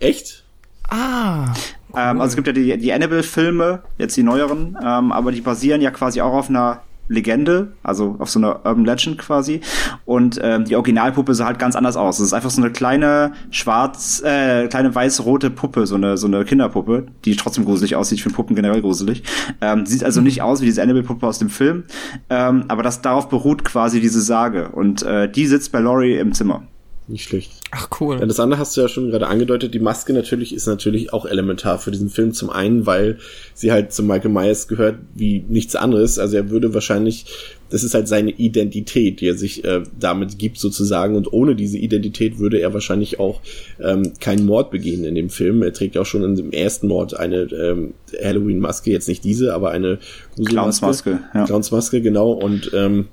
Echt? 0.00 0.44
Ah. 0.90 1.54
Ähm, 1.96 2.20
also 2.20 2.24
es 2.32 2.36
gibt 2.36 2.46
ja 2.46 2.52
die, 2.52 2.76
die 2.76 2.92
Annabelle-Filme, 2.92 3.82
jetzt 3.96 4.16
die 4.18 4.22
neueren, 4.22 4.76
ähm, 4.82 5.12
aber 5.12 5.32
die 5.32 5.40
basieren 5.40 5.80
ja 5.80 5.90
quasi 5.90 6.20
auch 6.20 6.34
auf 6.34 6.50
einer 6.50 6.82
Legende, 7.08 7.72
also 7.82 8.16
auf 8.18 8.30
so 8.30 8.38
einer 8.38 8.64
Urban 8.64 8.84
Legend 8.84 9.18
quasi. 9.18 9.60
Und 10.04 10.38
ähm, 10.42 10.64
die 10.64 10.76
Originalpuppe 10.76 11.34
sah 11.34 11.46
halt 11.46 11.58
ganz 11.58 11.74
anders 11.76 11.96
aus. 11.96 12.18
Es 12.18 12.26
ist 12.26 12.32
einfach 12.32 12.50
so 12.50 12.62
eine 12.62 12.70
kleine 12.70 13.32
schwarz, 13.50 14.22
äh, 14.24 14.68
kleine 14.68 14.94
weiß-rote 14.94 15.50
Puppe, 15.50 15.86
so 15.86 15.94
eine 15.94 16.16
so 16.16 16.26
eine 16.26 16.44
Kinderpuppe, 16.44 17.06
die 17.24 17.36
trotzdem 17.36 17.64
gruselig 17.64 17.96
aussieht. 17.96 18.18
Ich 18.18 18.22
finde 18.22 18.36
Puppen 18.36 18.54
generell 18.54 18.80
gruselig. 18.80 19.22
Ähm, 19.60 19.86
sieht 19.86 20.04
also 20.04 20.20
nicht 20.20 20.42
aus 20.42 20.60
wie 20.60 20.66
diese 20.66 20.82
Annabelle-Puppe 20.82 21.26
aus 21.26 21.38
dem 21.38 21.50
Film, 21.50 21.84
ähm, 22.30 22.64
aber 22.68 22.82
das 22.82 23.02
darauf 23.02 23.28
beruht 23.28 23.64
quasi 23.64 24.00
diese 24.00 24.20
Sage. 24.20 24.68
Und 24.68 25.02
äh, 25.02 25.30
die 25.30 25.46
sitzt 25.46 25.72
bei 25.72 25.80
Laurie 25.80 26.16
im 26.16 26.32
Zimmer. 26.32 26.62
Nicht 27.06 27.24
schlecht. 27.24 27.57
Ach 27.70 27.88
cool. 28.00 28.18
Ja, 28.18 28.24
das 28.24 28.40
andere 28.40 28.58
hast 28.58 28.76
du 28.76 28.80
ja 28.80 28.88
schon 28.88 29.10
gerade 29.10 29.26
angedeutet. 29.26 29.74
Die 29.74 29.78
Maske 29.78 30.14
natürlich 30.14 30.54
ist 30.54 30.66
natürlich 30.66 31.12
auch 31.12 31.26
elementar 31.26 31.78
für 31.78 31.90
diesen 31.90 32.08
Film. 32.08 32.32
Zum 32.32 32.48
einen, 32.48 32.86
weil 32.86 33.18
sie 33.52 33.72
halt 33.72 33.92
zu 33.92 34.02
Michael 34.02 34.30
Myers 34.30 34.68
gehört 34.68 34.96
wie 35.14 35.44
nichts 35.48 35.76
anderes. 35.76 36.18
Also 36.18 36.36
er 36.36 36.48
würde 36.48 36.72
wahrscheinlich, 36.72 37.26
das 37.68 37.84
ist 37.84 37.92
halt 37.92 38.08
seine 38.08 38.30
Identität, 38.30 39.20
die 39.20 39.28
er 39.28 39.34
sich 39.34 39.64
äh, 39.64 39.82
damit 40.00 40.38
gibt 40.38 40.58
sozusagen. 40.58 41.14
Und 41.14 41.30
ohne 41.30 41.54
diese 41.54 41.76
Identität 41.76 42.38
würde 42.38 42.58
er 42.58 42.72
wahrscheinlich 42.72 43.20
auch 43.20 43.42
ähm, 43.80 44.14
keinen 44.18 44.46
Mord 44.46 44.70
begehen 44.70 45.04
in 45.04 45.14
dem 45.14 45.28
Film. 45.28 45.62
Er 45.62 45.74
trägt 45.74 45.94
ja 45.94 46.00
auch 46.00 46.06
schon 46.06 46.24
in 46.24 46.36
dem 46.36 46.52
ersten 46.52 46.88
Mord 46.88 47.18
eine 47.18 47.42
ähm, 47.52 47.92
Halloween-Maske, 48.22 48.90
jetzt 48.90 49.08
nicht 49.08 49.24
diese, 49.24 49.52
aber 49.52 49.72
eine 49.72 49.98
Clownsmaske. 50.42 51.20
Ja. 51.34 51.44
Clownsmaske, 51.44 52.00
genau. 52.00 52.32
Und 52.32 52.70
ähm, 52.72 53.08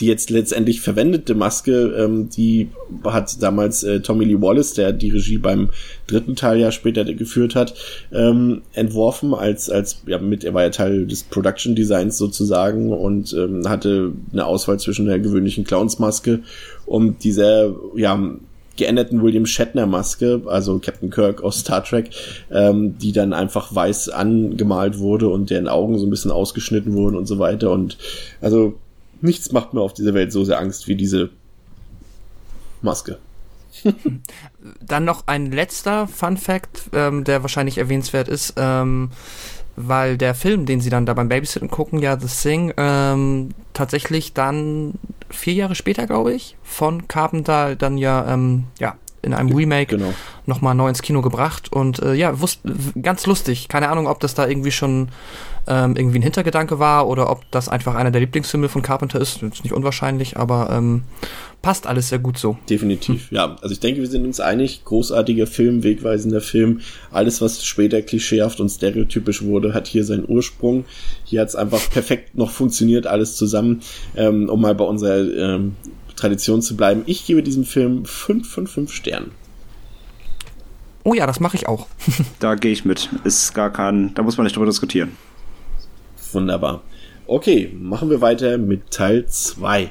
die 0.00 0.06
jetzt 0.06 0.30
letztendlich 0.30 0.80
verwendete 0.80 1.34
Maske, 1.34 1.94
ähm, 1.98 2.28
die 2.28 2.68
hat 3.04 3.42
damals 3.42 3.84
äh, 3.84 4.00
Tommy 4.00 4.24
Lee 4.24 4.40
Wallace, 4.40 4.74
der 4.74 4.92
die 4.92 5.10
Regie 5.10 5.38
beim 5.38 5.70
dritten 6.06 6.36
Teil 6.36 6.58
ja 6.58 6.72
später 6.72 7.04
geführt 7.04 7.54
hat, 7.54 7.74
ähm, 8.12 8.62
entworfen 8.72 9.34
als 9.34 9.70
als 9.70 10.02
ja 10.06 10.18
mit 10.18 10.44
er 10.44 10.54
war 10.54 10.62
ja 10.62 10.70
Teil 10.70 11.06
des 11.06 11.22
Production 11.24 11.74
Designs 11.74 12.18
sozusagen 12.18 12.92
und 12.92 13.32
ähm, 13.32 13.68
hatte 13.68 14.12
eine 14.32 14.46
Auswahl 14.46 14.78
zwischen 14.78 15.06
der 15.06 15.18
gewöhnlichen 15.18 15.64
Clownsmaske 15.64 16.40
und 16.86 17.24
dieser 17.24 17.74
ja 17.94 18.36
geänderten 18.76 19.22
William 19.22 19.46
Shatner 19.46 19.86
Maske, 19.86 20.42
also 20.46 20.80
Captain 20.80 21.10
Kirk 21.10 21.42
aus 21.42 21.60
Star 21.60 21.84
Trek, 21.84 22.10
ähm, 22.50 22.98
die 22.98 23.12
dann 23.12 23.32
einfach 23.32 23.74
weiß 23.74 24.08
angemalt 24.08 24.98
wurde 24.98 25.28
und 25.28 25.50
deren 25.50 25.68
Augen 25.68 25.98
so 25.98 26.06
ein 26.06 26.10
bisschen 26.10 26.32
ausgeschnitten 26.32 26.94
wurden 26.94 27.16
und 27.16 27.26
so 27.26 27.38
weiter 27.38 27.70
und 27.70 27.96
also 28.40 28.74
nichts 29.24 29.50
macht 29.52 29.74
mir 29.74 29.80
auf 29.80 29.94
dieser 29.94 30.14
Welt 30.14 30.32
so 30.32 30.44
sehr 30.44 30.58
Angst 30.58 30.86
wie 30.86 30.94
diese 30.96 31.30
Maske. 32.82 33.18
Dann 34.80 35.04
noch 35.04 35.26
ein 35.26 35.50
letzter 35.50 36.06
Fun 36.06 36.36
Fact, 36.36 36.82
ähm, 36.92 37.24
der 37.24 37.42
wahrscheinlich 37.42 37.78
erwähnenswert 37.78 38.28
ist, 38.28 38.54
ähm, 38.56 39.10
weil 39.76 40.16
der 40.16 40.34
Film, 40.34 40.66
den 40.66 40.80
sie 40.80 40.90
dann 40.90 41.04
da 41.04 41.14
beim 41.14 41.28
Babysitten 41.28 41.68
gucken, 41.68 41.98
ja 41.98 42.16
The 42.18 42.28
Thing, 42.28 42.72
ähm, 42.76 43.50
tatsächlich 43.72 44.32
dann 44.32 44.94
vier 45.30 45.54
Jahre 45.54 45.74
später, 45.74 46.06
glaube 46.06 46.32
ich, 46.32 46.56
von 46.62 47.08
Carpenter 47.08 47.74
dann 47.74 47.98
ja, 47.98 48.32
ähm, 48.32 48.64
ja, 48.78 48.94
in 49.22 49.34
einem 49.34 49.52
Remake 49.52 49.96
Genau. 49.96 50.14
nochmal 50.46 50.76
neu 50.76 50.88
ins 50.88 51.02
Kino 51.02 51.22
gebracht 51.22 51.72
und 51.72 51.98
äh, 52.00 52.14
ja, 52.14 52.40
wusst, 52.40 52.60
ganz 53.02 53.26
lustig. 53.26 53.68
Keine 53.68 53.88
Ahnung, 53.88 54.06
ob 54.06 54.20
das 54.20 54.34
da 54.34 54.46
irgendwie 54.46 54.70
schon 54.70 55.08
ähm, 55.66 55.96
irgendwie 55.96 56.18
ein 56.18 56.22
Hintergedanke 56.22 56.78
war 56.78 57.08
oder 57.08 57.30
ob 57.30 57.50
das 57.50 57.68
einfach 57.68 57.94
einer 57.94 58.10
der 58.10 58.20
Lieblingsfilme 58.20 58.68
von 58.68 58.82
Carpenter 58.82 59.20
ist. 59.20 59.42
Das 59.42 59.54
ist 59.54 59.64
nicht 59.64 59.72
unwahrscheinlich, 59.72 60.36
aber 60.36 60.70
ähm, 60.70 61.02
passt 61.62 61.86
alles 61.86 62.10
sehr 62.10 62.18
gut 62.18 62.38
so. 62.38 62.58
Definitiv, 62.68 63.32
ja. 63.32 63.56
Also 63.62 63.72
ich 63.72 63.80
denke, 63.80 64.00
wir 64.00 64.08
sind 64.08 64.24
uns 64.24 64.40
einig. 64.40 64.84
Großartiger 64.84 65.46
Film, 65.46 65.82
wegweisender 65.82 66.40
Film. 66.40 66.80
Alles, 67.10 67.40
was 67.40 67.64
später 67.64 68.02
klischeehaft 68.02 68.60
und 68.60 68.68
stereotypisch 68.68 69.42
wurde, 69.42 69.72
hat 69.72 69.86
hier 69.86 70.04
seinen 70.04 70.28
Ursprung. 70.28 70.84
Hier 71.24 71.40
hat 71.40 71.48
es 71.48 71.56
einfach 71.56 71.80
perfekt 71.90 72.36
noch 72.36 72.50
funktioniert, 72.50 73.06
alles 73.06 73.36
zusammen. 73.36 73.80
Ähm, 74.16 74.48
um 74.48 74.60
mal 74.60 74.74
bei 74.74 74.84
unserer 74.84 75.20
ähm, 75.20 75.76
Tradition 76.16 76.62
zu 76.62 76.76
bleiben. 76.76 77.02
Ich 77.06 77.26
gebe 77.26 77.42
diesem 77.42 77.64
Film 77.64 78.04
5 78.04 78.48
von 78.48 78.66
5 78.66 78.92
Sternen. 78.92 79.32
Oh 81.02 81.12
ja, 81.12 81.26
das 81.26 81.38
mache 81.38 81.56
ich 81.56 81.68
auch. 81.68 81.86
Da 82.40 82.54
gehe 82.54 82.72
ich 82.72 82.84
mit. 82.84 83.10
Ist 83.24 83.54
gar 83.54 83.70
kein, 83.70 84.14
da 84.14 84.22
muss 84.22 84.36
man 84.36 84.44
nicht 84.44 84.56
drüber 84.56 84.66
diskutieren. 84.66 85.12
Wunderbar. 86.34 86.82
Okay, 87.26 87.70
machen 87.78 88.10
wir 88.10 88.20
weiter 88.20 88.58
mit 88.58 88.90
Teil 88.90 89.26
2. 89.26 89.90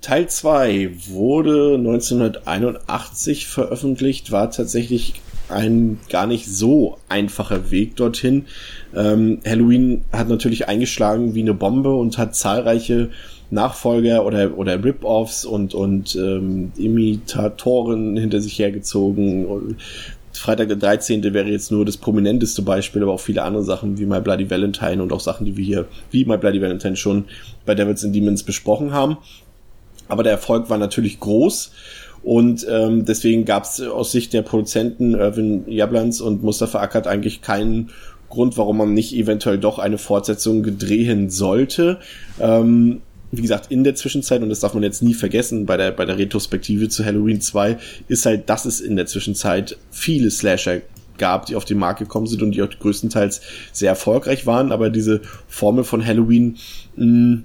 Teil 0.00 0.28
2 0.28 0.90
wurde 1.08 1.74
1981 1.76 3.46
veröffentlicht, 3.46 4.32
war 4.32 4.50
tatsächlich 4.50 5.20
ein 5.48 6.00
gar 6.08 6.26
nicht 6.26 6.46
so 6.46 6.98
einfacher 7.08 7.70
Weg 7.70 7.96
dorthin. 7.96 8.46
Ähm, 8.94 9.40
Halloween 9.46 10.04
hat 10.12 10.28
natürlich 10.28 10.68
eingeschlagen 10.68 11.34
wie 11.34 11.42
eine 11.42 11.54
Bombe 11.54 11.94
und 11.94 12.18
hat 12.18 12.34
zahlreiche 12.34 13.10
Nachfolger 13.50 14.24
oder, 14.24 14.56
oder 14.56 14.82
Rip-Offs 14.82 15.44
und, 15.44 15.74
und 15.74 16.16
ähm, 16.16 16.72
Imitatoren 16.76 18.16
hinter 18.16 18.40
sich 18.40 18.58
hergezogen. 18.58 19.76
Freitag 20.32 20.68
der 20.68 20.76
13. 20.76 21.22
wäre 21.34 21.48
jetzt 21.48 21.70
nur 21.70 21.84
das 21.84 21.96
prominenteste 21.96 22.62
Beispiel, 22.62 23.02
aber 23.02 23.12
auch 23.12 23.20
viele 23.20 23.42
andere 23.42 23.64
Sachen 23.64 23.98
wie 23.98 24.06
My 24.06 24.20
Bloody 24.20 24.50
Valentine 24.50 25.02
und 25.02 25.12
auch 25.12 25.20
Sachen, 25.20 25.44
die 25.44 25.56
wir 25.56 25.64
hier, 25.64 25.88
wie 26.10 26.24
My 26.24 26.38
Bloody 26.38 26.60
Valentine 26.60 26.96
schon 26.96 27.26
bei 27.66 27.74
Devils 27.74 28.04
and 28.04 28.14
Demons 28.14 28.42
besprochen 28.42 28.92
haben. 28.92 29.18
Aber 30.08 30.22
der 30.22 30.32
Erfolg 30.32 30.68
war 30.70 30.78
natürlich 30.78 31.20
groß 31.20 31.72
und 32.22 32.66
ähm, 32.70 33.04
deswegen 33.04 33.44
gab 33.44 33.64
es 33.64 33.80
aus 33.80 34.12
Sicht 34.12 34.32
der 34.32 34.42
Produzenten 34.42 35.14
Irvin 35.14 35.64
Jablans 35.66 36.20
und 36.20 36.42
Mustafa 36.42 36.80
Akkad 36.80 37.06
eigentlich 37.06 37.42
keinen 37.42 37.90
Grund, 38.28 38.56
warum 38.56 38.78
man 38.78 38.94
nicht 38.94 39.14
eventuell 39.14 39.58
doch 39.58 39.78
eine 39.78 39.98
Fortsetzung 39.98 40.78
drehen 40.78 41.30
sollte. 41.30 41.98
Ähm, 42.40 43.02
wie 43.32 43.42
gesagt, 43.42 43.70
in 43.70 43.82
der 43.82 43.94
Zwischenzeit, 43.94 44.42
und 44.42 44.50
das 44.50 44.60
darf 44.60 44.74
man 44.74 44.82
jetzt 44.82 45.02
nie 45.02 45.14
vergessen, 45.14 45.64
bei 45.64 45.78
der, 45.78 45.90
bei 45.90 46.04
der 46.04 46.18
Retrospektive 46.18 46.90
zu 46.90 47.04
Halloween 47.04 47.40
2, 47.40 47.78
ist 48.06 48.26
halt, 48.26 48.48
dass 48.50 48.66
es 48.66 48.80
in 48.80 48.94
der 48.94 49.06
Zwischenzeit 49.06 49.78
viele 49.90 50.30
Slasher 50.30 50.82
gab, 51.16 51.46
die 51.46 51.56
auf 51.56 51.64
den 51.64 51.78
Markt 51.78 51.98
gekommen 51.98 52.26
sind 52.26 52.42
und 52.42 52.52
die 52.52 52.62
auch 52.62 52.68
größtenteils 52.68 53.40
sehr 53.72 53.88
erfolgreich 53.88 54.46
waren, 54.46 54.70
aber 54.70 54.90
diese 54.90 55.22
Formel 55.48 55.82
von 55.82 56.04
Halloween 56.04 56.58
mh, 56.96 57.44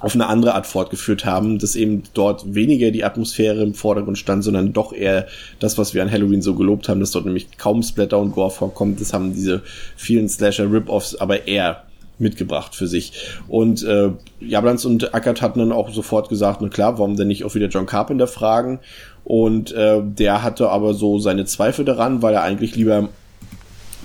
auf 0.00 0.14
eine 0.14 0.26
andere 0.26 0.54
Art 0.54 0.66
fortgeführt 0.66 1.24
haben, 1.24 1.58
dass 1.58 1.76
eben 1.76 2.02
dort 2.14 2.54
weniger 2.54 2.90
die 2.90 3.04
Atmosphäre 3.04 3.62
im 3.62 3.74
Vordergrund 3.74 4.18
stand, 4.18 4.42
sondern 4.42 4.72
doch 4.72 4.92
eher 4.92 5.26
das, 5.60 5.76
was 5.76 5.92
wir 5.94 6.02
an 6.02 6.10
Halloween 6.10 6.42
so 6.42 6.54
gelobt 6.54 6.88
haben, 6.88 7.00
dass 7.00 7.10
dort 7.10 7.24
nämlich 7.26 7.58
kaum 7.58 7.82
Splatter 7.82 8.18
und 8.18 8.32
Gore 8.32 8.50
vorkommt. 8.50 9.00
Das 9.00 9.12
haben 9.12 9.34
diese 9.34 9.62
vielen 9.96 10.28
Slasher-Rip-Offs 10.28 11.14
aber 11.16 11.46
eher 11.46 11.84
mitgebracht 12.18 12.74
für 12.74 12.86
sich. 12.86 13.12
Und 13.48 13.82
äh, 13.82 14.10
Jablans 14.40 14.84
und 14.84 15.14
Ackert 15.14 15.42
hatten 15.42 15.58
dann 15.58 15.72
auch 15.72 15.90
sofort 15.90 16.28
gesagt, 16.28 16.60
na 16.60 16.68
klar, 16.68 16.98
warum 16.98 17.16
denn 17.16 17.28
nicht 17.28 17.44
auch 17.44 17.54
wieder 17.54 17.68
John 17.68 17.86
Carpenter 17.86 18.26
fragen? 18.26 18.80
Und 19.24 19.72
äh, 19.72 20.00
der 20.02 20.42
hatte 20.42 20.68
aber 20.68 20.94
so 20.94 21.18
seine 21.18 21.44
Zweifel 21.46 21.84
daran, 21.84 22.22
weil 22.22 22.34
er 22.34 22.42
eigentlich 22.42 22.76
lieber 22.76 23.08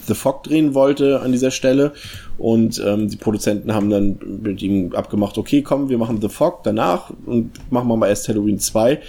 The 0.07 0.15
Fog 0.15 0.43
drehen 0.43 0.73
wollte 0.73 1.21
an 1.21 1.31
dieser 1.31 1.51
Stelle. 1.51 1.93
Und 2.37 2.81
ähm, 2.85 3.09
die 3.09 3.17
Produzenten 3.17 3.73
haben 3.73 3.89
dann 3.89 4.17
mit 4.41 4.61
ihm 4.61 4.93
abgemacht, 4.93 5.37
okay, 5.37 5.61
komm, 5.61 5.89
wir 5.89 5.97
machen 5.97 6.21
The 6.21 6.29
Fog 6.29 6.63
danach 6.63 7.11
und 7.25 7.51
machen 7.71 7.87
wir 7.87 7.97
mal 7.97 8.07
erst 8.07 8.27
Halloween 8.27 8.59
2. 8.59 8.99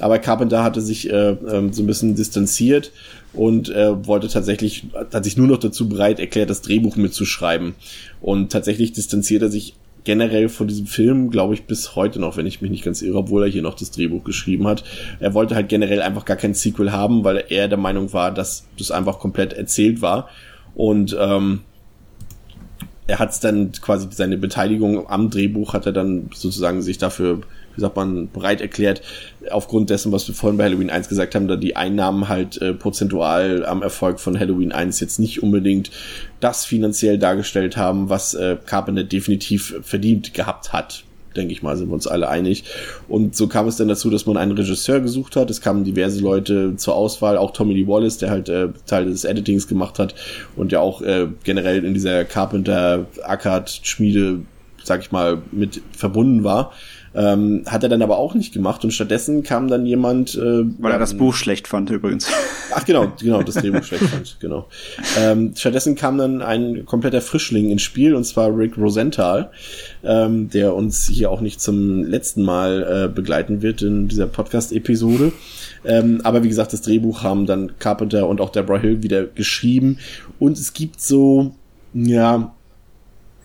Aber 0.00 0.18
Carpenter 0.18 0.62
hatte 0.64 0.80
sich 0.80 1.10
äh, 1.10 1.30
ähm, 1.30 1.72
so 1.72 1.82
ein 1.82 1.86
bisschen 1.86 2.14
distanziert 2.14 2.92
und 3.32 3.68
äh, 3.68 4.06
wollte 4.06 4.28
tatsächlich, 4.28 4.86
hat 5.12 5.24
sich 5.24 5.36
nur 5.36 5.46
noch 5.46 5.58
dazu 5.58 5.88
bereit 5.88 6.18
erklärt, 6.18 6.50
das 6.50 6.62
Drehbuch 6.62 6.96
mitzuschreiben. 6.96 7.74
Und 8.20 8.50
tatsächlich 8.50 8.92
distanziert 8.92 9.42
er 9.42 9.50
sich 9.50 9.74
generell 10.04 10.48
von 10.48 10.66
diesem 10.66 10.86
Film, 10.86 11.30
glaube 11.30 11.54
ich, 11.54 11.64
bis 11.64 11.94
heute 11.94 12.18
noch, 12.20 12.36
wenn 12.36 12.46
ich 12.46 12.60
mich 12.60 12.70
nicht 12.70 12.84
ganz 12.84 13.02
irre, 13.02 13.18
obwohl 13.18 13.44
er 13.44 13.50
hier 13.50 13.62
noch 13.62 13.74
das 13.74 13.90
Drehbuch 13.90 14.24
geschrieben 14.24 14.66
hat. 14.66 14.82
Er 15.20 15.34
wollte 15.34 15.54
halt 15.54 15.68
generell 15.68 16.02
einfach 16.02 16.24
gar 16.24 16.36
kein 16.36 16.54
Sequel 16.54 16.92
haben, 16.92 17.22
weil 17.22 17.44
er 17.48 17.68
der 17.68 17.78
Meinung 17.78 18.12
war, 18.12 18.32
dass 18.32 18.66
das 18.78 18.90
einfach 18.90 19.18
komplett 19.18 19.52
erzählt 19.52 20.02
war. 20.02 20.28
Und 20.74 21.16
ähm, 21.20 21.60
er 23.06 23.18
hat 23.18 23.42
dann 23.44 23.72
quasi 23.72 24.08
seine 24.10 24.38
Beteiligung 24.38 25.08
am 25.08 25.30
Drehbuch 25.30 25.74
hat 25.74 25.84
er 25.86 25.92
dann 25.92 26.30
sozusagen 26.32 26.80
sich 26.80 26.98
dafür 26.98 27.40
wie 27.74 27.80
sagt 27.80 27.96
man, 27.96 28.30
bereit 28.30 28.60
erklärt, 28.60 29.02
aufgrund 29.50 29.90
dessen, 29.90 30.12
was 30.12 30.26
wir 30.28 30.34
vorhin 30.34 30.58
bei 30.58 30.64
Halloween 30.64 30.90
1 30.90 31.08
gesagt 31.08 31.34
haben, 31.34 31.48
da 31.48 31.56
die 31.56 31.76
Einnahmen 31.76 32.28
halt 32.28 32.60
äh, 32.60 32.74
prozentual 32.74 33.64
am 33.64 33.82
Erfolg 33.82 34.20
von 34.20 34.38
Halloween 34.38 34.72
1 34.72 35.00
jetzt 35.00 35.18
nicht 35.18 35.42
unbedingt 35.42 35.90
das 36.40 36.64
finanziell 36.64 37.18
dargestellt 37.18 37.76
haben, 37.76 38.08
was 38.08 38.34
äh, 38.34 38.56
Carpenter 38.64 39.04
definitiv 39.04 39.74
verdient 39.82 40.34
gehabt 40.34 40.72
hat 40.72 41.04
denke 41.36 41.52
ich 41.52 41.62
mal, 41.62 41.76
sind 41.76 41.88
wir 41.88 41.94
uns 41.94 42.06
alle 42.06 42.28
einig. 42.28 42.62
Und 43.08 43.34
so 43.36 43.48
kam 43.48 43.68
es 43.68 43.76
dann 43.76 43.88
dazu, 43.88 44.08
dass 44.10 44.26
man 44.26 44.36
einen 44.36 44.52
Regisseur 44.52 45.00
gesucht 45.00 45.34
hat. 45.36 45.50
Es 45.50 45.60
kamen 45.60 45.84
diverse 45.84 46.20
Leute 46.20 46.76
zur 46.76 46.94
Auswahl, 46.94 47.36
auch 47.36 47.50
Tommy 47.52 47.74
Lee 47.74 47.86
Wallace, 47.86 48.18
der 48.18 48.30
halt 48.30 48.48
äh, 48.48 48.68
Teil 48.86 49.06
des 49.06 49.24
Editings 49.24 49.66
gemacht 49.68 49.98
hat 49.98 50.14
und 50.56 50.72
ja 50.72 50.80
auch 50.80 51.02
äh, 51.02 51.26
generell 51.44 51.84
in 51.84 51.92
dieser 51.94 52.24
Carpenter-Ackard-Schmiede, 52.24 54.40
sag 54.82 55.00
ich 55.00 55.12
mal, 55.12 55.42
mit 55.52 55.80
verbunden 55.96 56.42
war. 56.44 56.72
Ähm, 57.12 57.64
hat 57.66 57.82
er 57.82 57.88
dann 57.88 58.02
aber 58.02 58.18
auch 58.18 58.34
nicht 58.34 58.52
gemacht 58.52 58.84
und 58.84 58.92
stattdessen 58.92 59.42
kam 59.42 59.66
dann 59.66 59.84
jemand. 59.84 60.36
Äh, 60.36 60.64
Weil 60.78 60.92
er 60.92 60.98
das 60.98 61.14
Buch 61.14 61.34
schlecht 61.34 61.66
fand 61.66 61.90
übrigens. 61.90 62.28
Ach 62.72 62.84
genau, 62.84 63.12
genau, 63.20 63.42
das 63.42 63.56
Drehbuch 63.56 63.82
schlecht 63.82 64.04
fand, 64.04 64.36
genau. 64.38 64.68
Ähm, 65.18 65.52
stattdessen 65.56 65.96
kam 65.96 66.18
dann 66.18 66.40
ein 66.40 66.86
kompletter 66.86 67.20
Frischling 67.20 67.70
ins 67.70 67.82
Spiel 67.82 68.14
und 68.14 68.24
zwar 68.24 68.56
Rick 68.56 68.78
Rosenthal, 68.78 69.50
ähm, 70.04 70.50
der 70.50 70.74
uns 70.74 71.08
hier 71.08 71.32
auch 71.32 71.40
nicht 71.40 71.60
zum 71.60 72.04
letzten 72.04 72.42
Mal 72.42 73.06
äh, 73.06 73.08
begleiten 73.12 73.60
wird 73.60 73.82
in 73.82 74.06
dieser 74.06 74.26
Podcast-Episode. 74.26 75.32
Ähm, 75.84 76.20
aber 76.22 76.44
wie 76.44 76.48
gesagt, 76.48 76.72
das 76.72 76.82
Drehbuch 76.82 77.24
haben 77.24 77.46
dann 77.46 77.72
Carpenter 77.78 78.28
und 78.28 78.40
auch 78.40 78.50
Deborah 78.50 78.78
Hill 78.78 79.02
wieder 79.02 79.24
geschrieben 79.24 79.98
und 80.38 80.58
es 80.58 80.74
gibt 80.74 81.00
so, 81.00 81.54
ja, 81.92 82.54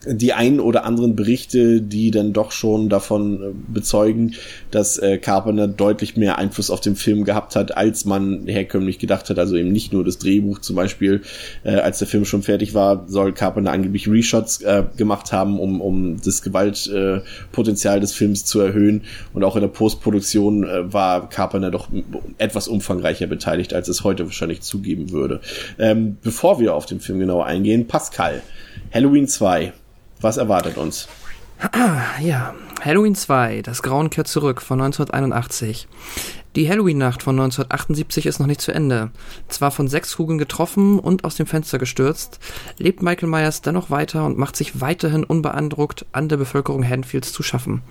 die 0.08 0.34
ein 0.34 0.60
oder 0.60 0.86
anderen 0.86 1.16
Berichte, 1.16 1.82
die 1.82 2.12
dann 2.12 2.34
doch 2.34 2.52
schon 2.52 2.90
davon 2.90 3.42
äh, 3.42 3.48
bezeugen, 3.68 4.36
dass 4.72 4.98
äh, 4.98 5.18
Carpenter 5.18 5.68
deutlich 5.68 6.18
mehr 6.18 6.38
Einfluss 6.38 6.70
auf 6.70 6.82
den 6.82 6.96
Film 6.96 7.24
gehabt 7.24 7.56
hat, 7.56 7.76
als 7.76 8.06
man 8.06 8.48
herkömmlich 8.48 9.00
gedacht 9.00 9.30
hat. 9.30 9.40
Also 9.40 9.56
eben 9.56 9.72
nicht 9.72 9.94
nur 9.94 10.04
das 10.04 10.18
Drehbuch 10.18 10.60
zum 10.60 10.76
Beispiel, 10.76 11.22
äh, 11.64 11.76
als 11.76 12.00
der 12.00 12.08
Film 12.08 12.26
schon 12.26 12.44
fertig 12.44 12.74
war, 12.74 13.06
soll 13.08 13.34
Carpenter 13.34 13.72
angeblich 13.72 14.08
Reshots 14.08 14.62
äh, 14.62 14.84
gemacht 14.98 15.32
haben, 15.32 15.60
um, 15.60 15.82
um 15.82 16.18
das 16.22 16.42
Gewaltpotenzial 16.42 17.98
äh, 17.98 18.02
des 18.02 18.14
Films 18.14 18.46
zu 18.46 18.60
erhöhen. 18.60 19.02
Und 19.34 19.44
auch 19.44 19.56
in 19.56 19.62
der 19.62 19.70
Postproduktion 19.70 20.64
äh, 20.64 20.94
war 20.94 21.30
Carpenter 21.30 21.72
doch 21.72 21.90
etwas 22.38 22.68
umfangreicher 22.68 23.28
beteiligt, 23.28 23.74
als 23.74 23.88
es 23.88 24.04
heute 24.04 24.26
wahrscheinlich 24.26 24.62
zugeben 24.62 25.12
würde. 25.12 25.42
Ähm, 25.80 26.18
bevor 26.22 26.60
wir 26.60 26.74
auf 26.76 26.86
den 26.86 27.00
Film 27.00 27.20
genauer 27.20 27.46
eingehen, 27.46 27.88
Pascal, 27.88 28.42
Halloween 28.94 29.28
2 29.28 29.74
was 30.22 30.38
erwartet 30.38 30.78
uns? 30.78 31.08
Ah, 31.60 32.20
ja. 32.22 32.54
Halloween 32.84 33.16
2, 33.16 33.62
das 33.62 33.82
Grauen 33.82 34.10
kehrt 34.10 34.28
zurück 34.28 34.62
von 34.62 34.82
1981. 34.82 35.88
Die 36.56 36.70
Halloween-Nacht 36.70 37.22
von 37.22 37.36
1978 37.38 38.26
ist 38.26 38.40
noch 38.40 38.48
nicht 38.48 38.62
zu 38.62 38.72
Ende. 38.72 39.12
Zwar 39.50 39.72
von 39.72 39.90
sechs 39.90 40.16
Kugeln 40.16 40.38
getroffen 40.38 41.00
und 41.00 41.26
aus 41.26 41.36
dem 41.36 41.48
Fenster 41.48 41.80
gestürzt, 41.80 42.40
lebt 42.78 43.02
Michael 43.02 43.28
Myers 43.28 43.62
dennoch 43.62 43.90
weiter 43.90 44.26
und 44.26 44.38
macht 44.38 44.56
sich 44.56 44.80
weiterhin 44.80 45.26
unbeeindruckt 45.26 46.06
an 46.14 46.30
der 46.30 46.38
Bevölkerung 46.38 46.88
Haddonfields 46.88 47.34
zu 47.34 47.44
schaffen. 47.44 47.82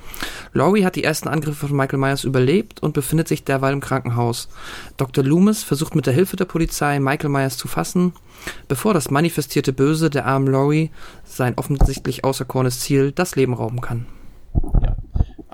Laurie 0.55 0.87
hat 0.87 0.97
die 0.97 1.05
ersten 1.05 1.29
Angriffe 1.29 1.69
von 1.69 1.77
Michael 1.77 1.99
Myers 1.99 2.25
überlebt 2.25 2.83
und 2.83 2.95
befindet 2.95 3.29
sich 3.29 3.45
derweil 3.45 3.75
im 3.75 3.81
Krankenhaus. 3.81 4.49
Dr. 4.97 5.23
Loomis 5.23 5.63
versucht 5.63 5.95
mit 5.95 6.07
der 6.07 6.15
Hilfe 6.15 6.37
der 6.37 6.47
Polizei 6.47 6.99
Michael 7.01 7.29
Myers 7.29 7.59
zu 7.59 7.69
fassen, 7.69 8.15
bevor 8.67 8.95
das 8.95 9.11
manifestierte 9.11 9.75
Böse 9.75 10.09
der 10.09 10.25
armen 10.25 10.49
Laurie 10.49 10.91
sein 11.25 11.59
offensichtlich 11.59 12.25
auserkorenes 12.25 12.81
Ziel 12.81 13.13
das 13.13 13.37
Leben 13.37 13.53
rauben 13.53 13.83
kann. 13.83 14.07
Ja. 14.83 14.94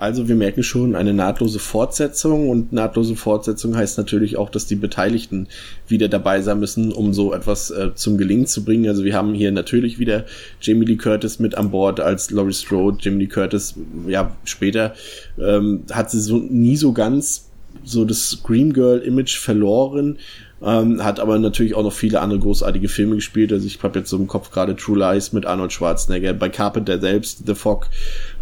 Also 0.01 0.27
wir 0.27 0.33
merken 0.33 0.63
schon 0.63 0.95
eine 0.95 1.13
nahtlose 1.13 1.59
Fortsetzung 1.59 2.49
und 2.49 2.73
nahtlose 2.73 3.15
Fortsetzung 3.15 3.77
heißt 3.77 3.99
natürlich 3.99 4.35
auch, 4.35 4.49
dass 4.49 4.65
die 4.65 4.75
Beteiligten 4.75 5.47
wieder 5.87 6.09
dabei 6.09 6.41
sein 6.41 6.59
müssen, 6.59 6.91
um 6.91 7.13
so 7.13 7.35
etwas 7.35 7.69
äh, 7.69 7.93
zum 7.93 8.17
Gelingen 8.17 8.47
zu 8.47 8.65
bringen. 8.65 8.87
Also 8.87 9.03
wir 9.03 9.13
haben 9.13 9.35
hier 9.35 9.51
natürlich 9.51 9.99
wieder 9.99 10.25
Jamie 10.59 10.87
Lee 10.87 10.95
Curtis 10.95 11.37
mit 11.37 11.53
an 11.53 11.69
Bord 11.69 11.99
als 11.99 12.31
Laurie 12.31 12.51
Strode. 12.51 12.97
Jamie 12.99 13.25
Lee 13.25 13.27
Curtis, 13.27 13.75
ja, 14.07 14.35
später 14.43 14.95
ähm, 15.39 15.83
hat 15.91 16.09
sie 16.09 16.19
so 16.19 16.37
nie 16.37 16.77
so 16.77 16.93
ganz 16.93 17.51
so 17.83 18.03
das 18.03 18.27
Scream 18.27 18.73
Girl 18.73 18.97
Image 19.01 19.37
verloren 19.37 20.17
ähm, 20.63 21.03
hat 21.03 21.19
aber 21.19 21.39
natürlich 21.39 21.73
auch 21.75 21.83
noch 21.83 21.93
viele 21.93 22.21
andere 22.21 22.39
großartige 22.39 22.87
Filme 22.87 23.15
gespielt. 23.15 23.51
Also 23.51 23.65
ich 23.65 23.81
habe 23.81 23.99
jetzt 23.99 24.09
so 24.09 24.17
im 24.17 24.27
Kopf 24.27 24.51
gerade 24.51 24.75
True 24.75 24.97
Lies 24.97 25.33
mit 25.33 25.45
Arnold 25.45 25.73
Schwarzenegger, 25.73 26.33
bei 26.33 26.49
Carpenter 26.49 26.99
selbst, 26.99 27.43
The 27.45 27.55
Fog. 27.55 27.87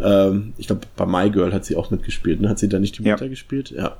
Ähm, 0.00 0.52
ich 0.58 0.66
glaube, 0.66 0.82
bei 0.96 1.06
My 1.06 1.30
Girl 1.30 1.52
hat 1.52 1.64
sie 1.64 1.76
auch 1.76 1.90
mitgespielt. 1.90 2.40
Ne? 2.40 2.48
Hat 2.48 2.58
sie 2.58 2.68
da 2.68 2.78
nicht 2.78 2.98
die 2.98 3.02
Mutter 3.02 3.24
ja. 3.24 3.30
gespielt? 3.30 3.70
Ja. 3.70 3.96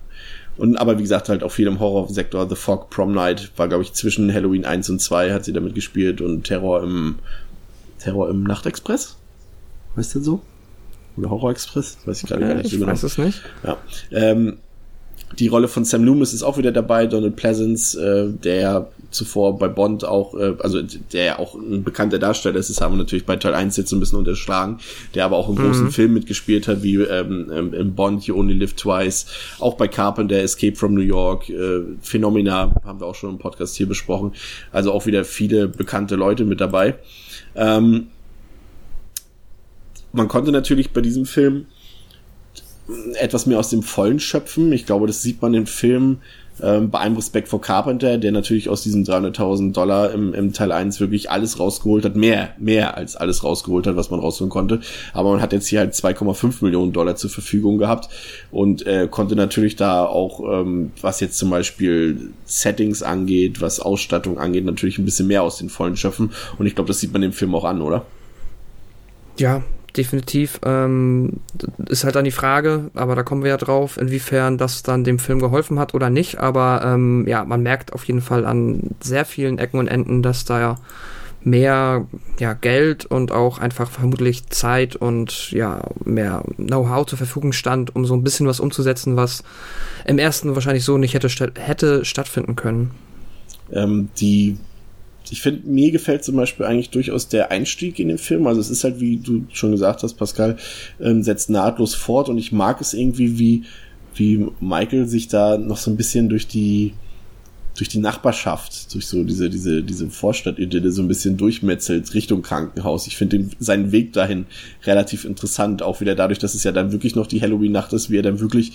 Und 0.57 0.77
aber 0.77 0.99
wie 0.99 1.03
gesagt, 1.03 1.31
halt 1.31 1.43
auch 1.43 1.53
viel 1.53 1.67
im 1.67 1.81
Horrorsektor. 1.81 2.49
The 2.49 2.57
Fog, 2.57 2.91
Prom 2.91 3.13
Night 3.13 3.51
war, 3.57 3.69
glaube 3.69 3.83
ich, 3.83 3.95
zwischen 3.95 4.33
Halloween 4.33 4.67
1 4.67 4.91
und 4.91 5.01
2 5.01 5.33
hat 5.33 5.45
sie 5.45 5.55
damit 5.55 5.75
gespielt 5.75 6.21
und 6.21 6.45
Terror 6.45 6.83
im 6.83 7.17
Terror 7.99 8.29
im 8.29 8.43
Nachtexpress. 8.43 9.17
Weißt 9.97 10.15
du 10.15 10.21
so? 10.21 10.43
Oder 11.17 11.31
Horror 11.31 11.51
Express? 11.51 11.99
Weiß 12.05 12.23
ich 12.23 12.29
gerade 12.29 12.43
ja, 12.43 12.49
gar 12.49 12.55
nicht. 12.57 12.67
Ich 12.67 12.73
genau. 12.73 12.87
weiß 12.87 13.03
es 13.03 13.19
nicht. 13.19 13.41
Ja. 13.65 13.79
Ähm, 14.11 14.59
die 15.39 15.49
Rolle 15.49 15.69
von 15.69 15.85
Sam 15.85 16.05
Loomis 16.05 16.33
ist 16.33 16.43
auch 16.43 16.59
wieder 16.59 16.73
dabei, 16.73 17.07
Donald 17.07 17.37
Pleasance, 17.37 18.01
äh, 18.01 18.33
der 18.43 18.89
zuvor 19.11 19.59
bei 19.59 19.69
Bond 19.69 20.05
auch, 20.05 20.35
äh, 20.35 20.55
also 20.61 20.83
der 20.83 21.25
ja 21.25 21.39
auch 21.39 21.55
ein 21.55 21.85
bekannter 21.85 22.19
Darsteller 22.19 22.59
ist, 22.59 22.71
das 22.71 22.81
haben 22.81 22.95
wir 22.95 22.99
natürlich 22.99 23.27
bei 23.27 23.37
Teil 23.37 23.55
1 23.55 23.77
jetzt 23.77 23.93
ein 23.93 24.01
bisschen 24.01 24.19
unterschlagen, 24.19 24.79
der 25.15 25.25
aber 25.25 25.37
auch 25.37 25.49
in 25.49 25.57
großen 25.57 25.87
mhm. 25.87 25.91
Filmen 25.91 26.15
mitgespielt 26.15 26.69
hat, 26.69 26.83
wie 26.83 26.97
ähm, 26.97 27.51
ähm, 27.53 27.75
im 27.75 27.95
Bond 27.95 28.25
You 28.25 28.37
Only 28.37 28.55
Live 28.55 28.75
Twice, 28.75 29.27
auch 29.59 29.75
bei 29.75 29.89
Carpenter, 29.89 30.37
Escape 30.37 30.77
from 30.77 30.95
New 30.95 31.01
York, 31.01 31.49
äh, 31.49 31.81
Phenomena, 32.01 32.75
haben 32.85 33.01
wir 33.01 33.07
auch 33.07 33.15
schon 33.15 33.31
im 33.31 33.39
Podcast 33.39 33.77
hier 33.77 33.87
besprochen, 33.87 34.33
also 34.73 34.93
auch 34.93 35.07
wieder 35.07 35.25
viele 35.25 35.69
bekannte 35.69 36.17
Leute 36.17 36.45
mit 36.45 36.61
dabei. 36.61 36.97
Ähm, 37.55 38.09
man 40.13 40.29
konnte 40.29 40.51
natürlich 40.51 40.91
bei 40.91 41.01
diesem 41.01 41.25
Film 41.25 41.67
etwas 43.15 43.47
mehr 43.47 43.59
aus 43.59 43.71
dem 43.71 43.83
Vollen 43.83 44.21
schöpfen. 44.21 44.73
Ich 44.73 44.87
glaube, 44.87 45.07
das 45.07 45.23
sieht 45.23 45.43
man 45.43 45.55
im 45.55 45.67
Film 45.67 46.19
ähm, 46.63 46.91
bei 46.91 46.99
einem 46.99 47.17
Respekt 47.17 47.49
vor 47.49 47.61
Carpenter, 47.61 48.19
der 48.19 48.33
natürlich 48.33 48.69
aus 48.69 48.83
diesen 48.83 49.05
300.000 49.05 49.73
Dollar 49.73 50.13
im, 50.13 50.35
im 50.35 50.53
Teil 50.53 50.73
1 50.73 51.01
wirklich 51.01 51.31
alles 51.31 51.59
rausgeholt 51.59 52.05
hat. 52.05 52.17
Mehr, 52.17 52.51
mehr 52.59 52.97
als 52.97 53.17
alles 53.17 53.45
rausgeholt 53.45 53.87
hat, 53.87 53.97
was 53.97 54.11
man 54.11 54.21
rausholen 54.21 54.51
konnte. 54.51 54.81
Aber 55.13 55.33
man 55.33 55.41
hat 55.41 55.53
jetzt 55.53 55.69
hier 55.69 55.81
halt 55.81 55.95
2,5 55.95 56.63
Millionen 56.65 56.93
Dollar 56.93 57.17
zur 57.17 57.31
Verfügung 57.31 57.79
gehabt 57.79 58.09
und 58.51 58.87
äh, 58.87 59.09
konnte 59.11 59.37
natürlich 59.37 59.77
da 59.77 60.05
auch, 60.05 60.41
ähm, 60.61 60.93
was 61.01 61.21
jetzt 61.21 61.39
zum 61.39 61.51
Beispiel 61.51 62.33
Settings 62.45 63.03
angeht, 63.03 63.61
was 63.61 63.81
Ausstattung 63.81 64.39
angeht, 64.39 64.65
natürlich 64.65 64.99
ein 64.99 65.05
bisschen 65.05 65.27
mehr 65.27 65.43
aus 65.43 65.59
den 65.59 65.71
Vollen 65.71 65.97
schöpfen. 65.97 66.33
Und 66.59 66.67
ich 66.67 66.75
glaube, 66.75 66.89
das 66.89 67.01
sieht 67.01 67.13
man 67.13 67.23
im 67.23 67.33
Film 67.33 67.55
auch 67.55 67.65
an, 67.65 67.81
oder? 67.81 68.05
Ja, 69.39 69.63
definitiv. 69.97 70.61
Ähm, 70.65 71.41
ist 71.87 72.05
halt 72.05 72.17
dann 72.17 72.25
die 72.25 72.31
Frage, 72.31 72.91
aber 72.95 73.15
da 73.15 73.23
kommen 73.23 73.43
wir 73.43 73.51
ja 73.51 73.57
drauf, 73.57 73.97
inwiefern 73.97 74.59
das 74.59 74.83
dann 74.83 75.05
dem 75.05 75.19
Film 75.19 75.41
geholfen 75.41 75.79
hat 75.79 75.95
oder 75.95 76.11
nicht. 76.11 76.39
Aber 76.39 76.83
ähm, 76.85 77.27
ja, 77.27 77.45
man 77.45 77.63
merkt 77.63 77.93
auf 77.93 78.05
jeden 78.05 78.21
Fall 78.21 78.45
an 78.45 78.95
sehr 79.01 79.25
vielen 79.25 79.59
Ecken 79.59 79.79
und 79.79 79.89
Enden, 79.89 80.23
dass 80.23 80.45
da 80.45 80.61
ja 80.61 80.77
mehr 81.43 82.07
ja, 82.39 82.53
Geld 82.53 83.07
und 83.07 83.33
auch 83.33 83.59
einfach 83.59 83.91
vermutlich 83.91 84.47
Zeit 84.49 84.97
und 84.97 85.51
ja, 85.53 85.83
mehr 86.05 86.45
Know-how 86.57 87.07
zur 87.07 87.19
Verfügung 87.19 87.53
stand, 87.53 87.95
um 87.97 88.05
so 88.05 88.15
ein 88.15 88.23
bisschen 88.23 88.47
was 88.47 88.61
umzusetzen, 88.61 89.17
was 89.17 89.43
im 90.05 90.19
ersten 90.19 90.55
wahrscheinlich 90.55 90.85
so 90.85 90.99
nicht 90.99 91.15
hätte, 91.15 91.29
hätte 91.59 92.05
stattfinden 92.05 92.57
können. 92.57 92.91
Ähm, 93.73 94.11
die 94.19 94.59
ich 95.31 95.43
finde, 95.43 95.69
mir 95.69 95.91
gefällt 95.91 96.25
zum 96.25 96.37
Beispiel 96.37 96.67
eigentlich 96.67 96.91
durchaus 96.91 97.29
der 97.29 97.51
Einstieg 97.51 97.99
in 97.99 98.09
den 98.09 98.19
Film. 98.19 98.47
Also 98.47 98.61
es 98.61 98.71
ist 98.71 98.85
halt, 98.85 99.01
wie 99.01 99.17
du 99.17 99.45
schon 99.53 99.71
gesagt 99.73 100.03
hast, 100.03 100.15
Pascal, 100.15 100.57
ähm, 101.01 101.23
setzt 101.23 101.51
nahtlos 101.51 101.95
fort 101.95 102.29
und 102.29 102.39
ich 102.39 102.53
mag 102.53 102.81
es 102.81 102.95
irgendwie, 102.95 103.39
wie, 103.39 103.63
wie 104.15 104.47
Michael 104.61 105.07
sich 105.07 105.29
da 105.29 105.57
noch 105.57 105.77
so 105.77 105.91
ein 105.91 105.97
bisschen 105.97 106.29
durch 106.29 106.47
die, 106.47 106.95
durch 107.81 107.89
die 107.89 107.99
Nachbarschaft, 107.99 108.93
durch 108.93 109.07
so 109.07 109.25
diese, 109.25 109.49
diese, 109.49 109.83
diese 109.83 110.11
Vorstadtidylle 110.11 110.91
so 110.93 111.01
ein 111.01 111.09
bisschen 111.09 111.39
durchmetzelt 111.39 112.13
Richtung 112.13 112.43
Krankenhaus. 112.43 113.07
Ich 113.07 113.17
finde 113.17 113.47
seinen 113.59 113.91
Weg 113.91 114.13
dahin 114.13 114.45
relativ 114.85 115.25
interessant, 115.25 115.83
auch 115.83 116.03
wieder 116.03 116.15
dadurch, 116.15 116.39
dass 116.39 116.55
es 116.55 116.63
ja 116.63 116.73
dann 116.73 116.93
wirklich 116.93 117.17
noch 117.17 117.27
die 117.27 117.41
Halloween-Nacht 117.41 117.95
ist, 117.95 118.11
wie 118.11 118.19
er 118.19 118.23
dann 118.23 118.39
wirklich 118.39 118.73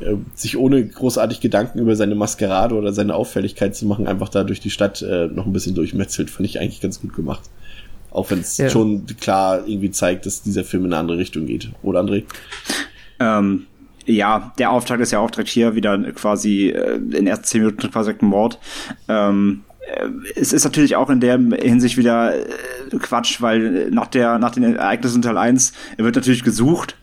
äh, 0.00 0.14
sich 0.34 0.56
ohne 0.56 0.86
großartig 0.86 1.40
Gedanken 1.40 1.80
über 1.80 1.96
seine 1.96 2.14
Maskerade 2.14 2.74
oder 2.76 2.94
seine 2.94 3.14
Auffälligkeit 3.14 3.76
zu 3.76 3.84
machen, 3.84 4.06
einfach 4.06 4.30
da 4.30 4.42
durch 4.42 4.60
die 4.60 4.70
Stadt 4.70 5.02
äh, 5.02 5.26
noch 5.26 5.44
ein 5.44 5.52
bisschen 5.52 5.74
durchmetzelt. 5.74 6.30
Fand 6.30 6.48
ich 6.48 6.58
eigentlich 6.58 6.80
ganz 6.80 6.98
gut 7.02 7.14
gemacht. 7.14 7.42
Auch 8.10 8.30
wenn 8.30 8.40
es 8.40 8.56
Ja. 8.56 8.70
schon 8.70 9.04
klar 9.20 9.68
irgendwie 9.68 9.90
zeigt, 9.90 10.24
dass 10.24 10.40
dieser 10.42 10.64
Film 10.64 10.86
in 10.86 10.94
eine 10.94 11.00
andere 11.00 11.18
Richtung 11.18 11.44
geht. 11.44 11.68
Oder 11.82 12.00
André? 12.00 12.22
Ähm, 13.20 13.66
ja, 14.06 14.52
der 14.58 14.70
Auftrag 14.70 15.00
ist 15.00 15.12
ja 15.12 15.18
auch 15.18 15.30
direkt 15.30 15.50
hier 15.50 15.74
wieder 15.74 15.98
quasi 16.12 16.68
äh, 16.68 16.96
in 16.96 17.26
ersten 17.26 17.44
zehn 17.44 17.62
Minuten 17.62 17.90
quasi 17.90 18.12
ein 18.12 18.26
Mord. 18.26 18.58
Ähm, 19.08 19.64
äh, 19.80 20.08
es 20.34 20.52
ist 20.52 20.64
natürlich 20.64 20.96
auch 20.96 21.10
in 21.10 21.20
der 21.20 21.38
Hinsicht 21.38 21.96
wieder 21.96 22.34
äh, 22.34 22.46
Quatsch, 22.98 23.40
weil 23.40 23.90
nach 23.90 24.06
der 24.06 24.38
nach 24.38 24.50
den 24.52 24.76
Ereignissen 24.76 25.22
Teil 25.22 25.36
1 25.36 25.72
wird 25.98 26.14
natürlich 26.14 26.44
gesucht 26.44 26.96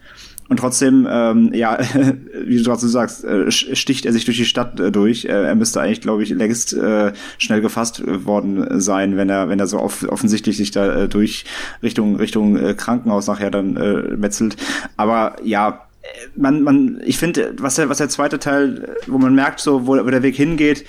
und 0.50 0.58
trotzdem, 0.58 1.08
ähm, 1.10 1.52
ja, 1.54 1.80
wie 2.46 2.58
du 2.58 2.64
dazu 2.64 2.88
sagst, 2.88 3.24
äh, 3.24 3.50
sticht 3.52 4.06
er 4.06 4.14
sich 4.14 4.26
durch 4.26 4.38
die 4.38 4.46
Stadt 4.46 4.80
äh, 4.80 4.92
durch. 4.92 5.26
Äh, 5.26 5.30
er 5.30 5.56
müsste 5.56 5.82
eigentlich, 5.82 6.02
glaube 6.02 6.24
ich, 6.24 6.30
längst 6.30 6.74
äh, 6.74 7.14
schnell 7.38 7.62
gefasst 7.62 8.02
äh, 8.02 8.26
worden 8.26 8.80
sein, 8.80 9.18
wenn 9.18 9.30
er, 9.30 9.50
wenn 9.50 9.60
er 9.60 9.68
so 9.68 9.80
off 9.80 10.04
offensichtlich 10.08 10.58
sich 10.58 10.72
da 10.72 11.04
äh, 11.04 11.10
durch 11.10 11.46
Richtung 11.82 12.18
Richtung 12.18 12.58
äh, 12.58 12.74
Krankenhaus 12.74 13.28
nachher 13.28 13.52
dann 13.52 13.78
äh, 13.78 14.16
metzelt. 14.16 14.58
Aber 14.98 15.38
ja, 15.44 15.70
äh, 15.70 15.93
man, 16.36 16.64
man, 16.64 17.02
ich 17.06 17.18
finde, 17.18 17.56
was 17.60 17.76
der, 17.76 17.90
was 17.90 17.98
der 17.98 18.10
zweite 18.10 18.40
Teil, 18.40 18.96
wo 19.08 19.18
man 19.18 19.36
merkt, 19.36 19.60
so, 19.60 19.88
wo, 19.88 19.94
wo 19.94 20.10
der 20.10 20.24
Weg 20.24 20.36
hingeht, 20.36 20.86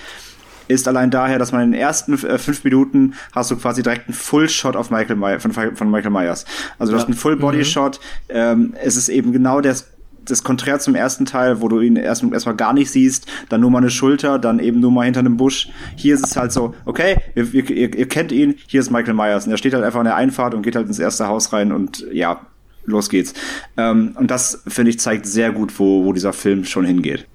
ist 0.68 0.88
allein 0.88 1.10
daher, 1.10 1.38
dass 1.38 1.52
man 1.52 1.62
in 1.62 1.72
den 1.72 1.80
ersten 1.80 2.14
äh, 2.14 2.38
fünf 2.38 2.64
Minuten 2.64 3.14
hast 3.32 3.50
du 3.50 3.56
quasi 3.56 3.82
direkt 3.82 4.08
einen 4.08 4.14
Full-Shot 4.14 4.76
auf 4.76 4.90
Michael 4.90 5.16
Myers, 5.16 5.42
von, 5.42 5.52
von 5.52 5.90
Michael 5.90 6.10
Myers. 6.10 6.46
Also 6.78 6.92
du 6.92 6.98
hast 6.98 7.06
einen 7.06 7.14
Full-Body-Shot. 7.14 8.00
Ähm, 8.28 8.74
es 8.82 8.96
ist 8.96 9.08
eben 9.08 9.32
genau 9.32 9.60
das, 9.60 9.88
das 10.24 10.42
Konträr 10.42 10.78
zum 10.78 10.94
ersten 10.94 11.26
Teil, 11.26 11.60
wo 11.60 11.68
du 11.68 11.80
ihn 11.80 11.96
erst, 11.96 12.24
erstmal 12.24 12.56
gar 12.56 12.72
nicht 12.72 12.90
siehst, 12.90 13.26
dann 13.50 13.60
nur 13.60 13.70
mal 13.70 13.78
eine 13.78 13.90
Schulter, 13.90 14.38
dann 14.38 14.58
eben 14.58 14.80
nur 14.80 14.90
mal 14.90 15.04
hinter 15.04 15.20
einem 15.20 15.36
Busch. 15.36 15.68
Hier 15.96 16.14
ist 16.14 16.26
es 16.26 16.36
halt 16.36 16.50
so, 16.50 16.74
okay, 16.86 17.18
ihr, 17.34 17.52
ihr, 17.52 17.70
ihr 17.70 17.94
ihr 17.94 18.08
kennt 18.08 18.32
ihn, 18.32 18.54
hier 18.66 18.80
ist 18.80 18.90
Michael 18.90 19.14
Myers. 19.14 19.44
Und 19.44 19.52
er 19.52 19.58
steht 19.58 19.74
halt 19.74 19.84
einfach 19.84 20.00
an 20.00 20.06
der 20.06 20.16
Einfahrt 20.16 20.54
und 20.54 20.62
geht 20.62 20.76
halt 20.76 20.86
ins 20.86 20.98
erste 20.98 21.28
Haus 21.28 21.52
rein 21.52 21.72
und 21.72 22.06
ja, 22.10 22.40
los 22.86 23.09
geht's. 23.09 23.35
Ähm, 23.77 24.15
und 24.19 24.31
das, 24.31 24.62
finde 24.66 24.90
ich, 24.90 24.98
zeigt 24.98 25.27
sehr 25.27 25.52
gut, 25.52 25.78
wo, 25.78 26.05
wo 26.05 26.12
dieser 26.12 26.32
Film 26.32 26.65
schon 26.65 26.85
hingeht. 26.85 27.27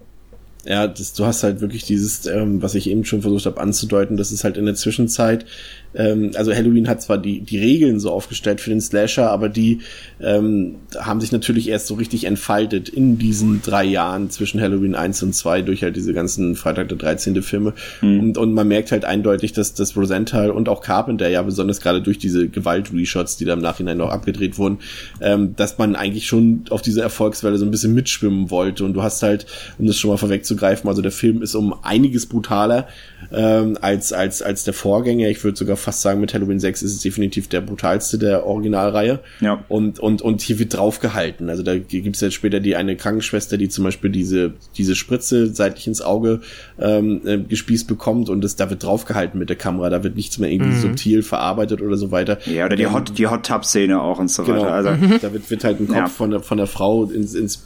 Ja, 0.66 0.88
das, 0.88 1.14
du 1.14 1.26
hast 1.26 1.44
halt 1.44 1.62
wirklich 1.62 1.86
dieses, 1.86 2.26
ähm, 2.26 2.62
was 2.62 2.76
ich 2.76 2.90
eben 2.90 3.06
schon 3.06 3.22
versucht 3.22 3.46
habe 3.46 3.62
anzudeuten, 3.62 4.18
dass 4.18 4.32
es 4.32 4.44
halt 4.44 4.58
in 4.58 4.66
der 4.66 4.76
Zwischenzeit, 4.76 5.46
ähm, 5.94 6.32
also 6.36 6.54
Halloween 6.54 6.88
hat 6.88 7.02
zwar 7.02 7.18
die, 7.18 7.42
die 7.42 7.58
Regeln 7.58 8.00
so 8.00 8.12
aufgestellt 8.12 8.62
für 8.62 8.70
den 8.70 8.82
Slasher, 8.82 9.30
aber 9.30 9.50
die 9.50 9.80
ähm, 10.22 10.76
haben 10.98 11.22
sich 11.22 11.32
natürlich 11.32 11.70
erst 11.70 11.88
so 11.88 11.96
richtig 11.96 12.26
entfaltet 12.26 12.90
in 12.90 13.18
diesen 13.18 13.62
drei 13.62 13.84
Jahren 13.86 14.30
zwischen 14.30 14.62
Halloween 14.62 14.96
1 14.96 15.24
und 15.24 15.34
2 15.34 15.62
durch 15.64 15.84
halt 15.84 15.96
diese 15.96 16.14
ganzen 16.14 16.56
Freitag 16.56 16.90
der 16.90 16.98
13. 16.98 17.42
Filme. 17.42 17.74
Und, 18.20 18.38
und 18.38 18.54
man 18.54 18.68
merkt 18.68 18.92
halt 18.92 19.06
eindeutig, 19.06 19.54
dass 19.54 19.74
das 19.74 19.96
Rosenthal 19.96 20.52
und 20.52 20.70
auch 20.70 20.82
Carpenter 20.82 21.30
ja 21.30 21.42
besonders 21.42 21.82
gerade 21.82 22.02
durch 22.02 22.18
diese 22.18 22.48
Gewalt-Reshots, 22.50 23.38
die 23.38 23.46
da 23.46 23.54
im 23.54 23.60
Nachhinein 23.60 23.98
noch 23.98 24.10
abgedreht 24.10 24.58
wurden, 24.58 24.80
ähm, 25.22 25.56
dass 25.56 25.78
man 25.78 25.96
eigentlich 25.96 26.28
schon 26.28 26.66
auf 26.70 26.82
diese 26.82 27.02
Erfolgswelle 27.02 27.58
so 27.58 27.66
ein 27.66 27.72
bisschen 27.72 27.94
mitschwimmen 27.94 28.52
wollte. 28.52 28.84
Und 28.84 28.94
du 28.94 29.04
hast 29.04 29.24
halt, 29.24 29.46
um 29.78 29.88
das 29.88 29.98
schon 29.98 30.12
mal 30.12 30.18
vorwegzugreifen, 30.18 30.90
also 30.90 31.02
der 31.02 31.12
Film 31.12 31.42
ist 31.42 31.56
um 31.56 31.76
einiges 31.84 32.26
brutaler 32.28 32.88
ähm, 33.32 33.78
als, 33.82 34.14
als, 34.14 34.42
als 34.42 34.64
der 34.64 34.74
Vorgänger. 34.74 35.28
Ich 35.30 35.44
würde 35.44 35.58
sogar 35.58 35.78
fast 35.78 36.02
sagen, 36.02 36.20
mit 36.22 36.34
Halloween 36.34 36.60
6 36.60 36.82
ist 36.84 36.94
es 36.96 37.02
definitiv 37.02 37.48
der 37.48 37.62
brutalste 37.62 38.18
der 38.18 38.46
Originalreihe. 38.46 39.20
Ja. 39.42 39.64
Und, 39.70 40.00
und, 40.00 40.22
und 40.22 40.42
hier 40.42 40.60
wird 40.60 40.76
draufgehalten. 40.76 41.50
Also 41.50 41.64
da 41.64 41.78
gibt's 41.78 42.22
jetzt 42.22 42.34
später 42.34 42.60
die 42.60 42.76
eine 42.76 42.96
Krankenschwester, 42.96 43.58
die 43.58 43.70
zum 43.70 43.84
Beispiel 43.84 44.10
diese, 44.10 44.54
diese 44.78 44.96
Spritze 44.96 45.54
seitlich 45.54 45.88
ins 45.88 46.02
Auge 46.02 46.42
ähm, 46.80 47.22
äh, 47.26 47.38
gespießt 47.38 47.88
bekommt 47.88 48.30
und 48.30 48.42
das, 48.44 48.56
da 48.56 48.70
wird 48.70 48.84
draufgehalten 48.84 49.40
mit 49.40 49.50
der 49.50 49.58
Kamera. 49.58 49.90
Da 49.90 50.04
wird 50.04 50.16
nichts 50.16 50.38
mehr 50.40 50.50
irgendwie 50.52 50.78
subtil 50.78 51.24
verarbeitet 51.24 51.82
oder 51.82 51.98
so 51.98 52.12
weiter. 52.12 52.38
Ja, 52.46 52.66
oder 52.66 52.76
die 52.76 52.84
Ähm, 52.84 52.94
Hot, 52.94 53.18
die 53.18 53.28
Hot 53.28 53.46
Tub 53.46 53.66
Szene 53.66 54.02
auch 54.02 54.20
und 54.20 54.30
so 54.30 54.44
Genau. 54.44 54.62
weiter. 54.62 54.74
Also, 54.74 55.18
Da 55.22 55.34
wird, 55.34 55.50
wird 55.50 55.64
halt 55.64 55.80
ein 55.80 55.88
Kopf 55.88 55.98
Ja. 55.98 56.08
von, 56.08 56.32
der, 56.32 56.40
von 56.42 56.58
der 56.58 56.68
Frau 56.68 57.06
ins, 57.06 57.36
ins 57.36 57.64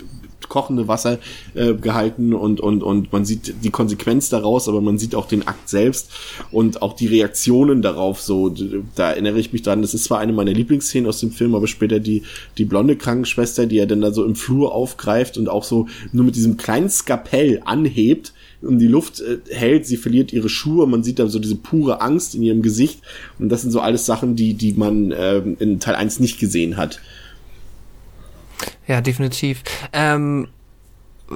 kochende 0.54 0.88
Wasser 0.88 1.18
äh, 1.56 1.74
gehalten 1.74 2.32
und, 2.36 2.60
und, 2.60 2.84
und 2.84 3.12
man 3.12 3.26
sieht 3.26 3.56
die 3.64 3.72
Konsequenz 3.72 4.30
daraus, 4.30 4.70
aber 4.70 4.82
man 4.82 5.00
sieht 5.00 5.16
auch 5.16 5.28
den 5.28 5.48
Akt 5.48 5.68
selbst 5.68 6.12
und 6.52 6.84
auch 6.84 6.94
die 6.94 7.08
Reaktionen 7.08 7.82
darauf. 7.82 8.22
So, 8.22 8.54
da 8.94 9.10
erinnere 9.10 9.40
ich 9.40 9.52
mich 9.52 9.64
dran, 9.64 9.82
das 9.82 9.96
ist 9.96 10.04
zwar 10.04 10.20
eine 10.20 10.32
meiner 10.32 10.54
Lieblingsszenen 10.54 11.10
aus 11.10 11.20
dem 11.22 11.32
Film, 11.32 11.56
aber 11.56 11.66
später 11.66 12.00
die, 12.00 12.22
die 12.60 12.66
blonde 12.66 12.96
Krankenschwester, 12.96 13.66
die 13.66 13.80
er 13.80 13.88
dann 13.88 14.02
da 14.02 14.14
so 14.14 14.24
im 14.24 14.36
Flur 14.36 14.76
aufgreift 14.76 15.40
und 15.40 15.50
auch 15.50 15.64
so 15.64 15.88
nur 16.12 16.24
mit 16.24 16.36
diesem 16.36 16.56
kleinen 16.56 16.92
Skapell 16.92 17.64
anhebt 17.66 18.32
und 18.62 18.78
die 18.78 18.88
Luft 18.88 19.22
äh, 19.22 19.40
hält, 19.50 19.88
sie 19.88 19.98
verliert 19.98 20.32
ihre 20.34 20.50
Schuhe, 20.50 20.86
man 20.86 21.04
sieht 21.04 21.18
da 21.18 21.26
so 21.26 21.40
diese 21.40 21.56
pure 21.56 22.00
Angst 22.00 22.36
in 22.36 22.44
ihrem 22.44 22.62
Gesicht 22.62 23.02
und 23.40 23.50
das 23.50 23.64
sind 23.64 23.72
so 23.72 23.80
alles 23.80 24.06
Sachen, 24.06 24.36
die, 24.36 24.54
die 24.54 24.74
man 24.74 25.12
ähm, 25.18 25.58
in 25.60 25.80
Teil 25.80 25.96
1 25.96 26.20
nicht 26.20 26.40
gesehen 26.40 26.78
hat. 26.78 27.00
Ja, 28.88 29.02
definitiv. 29.02 29.64
Ähm, 29.94 30.48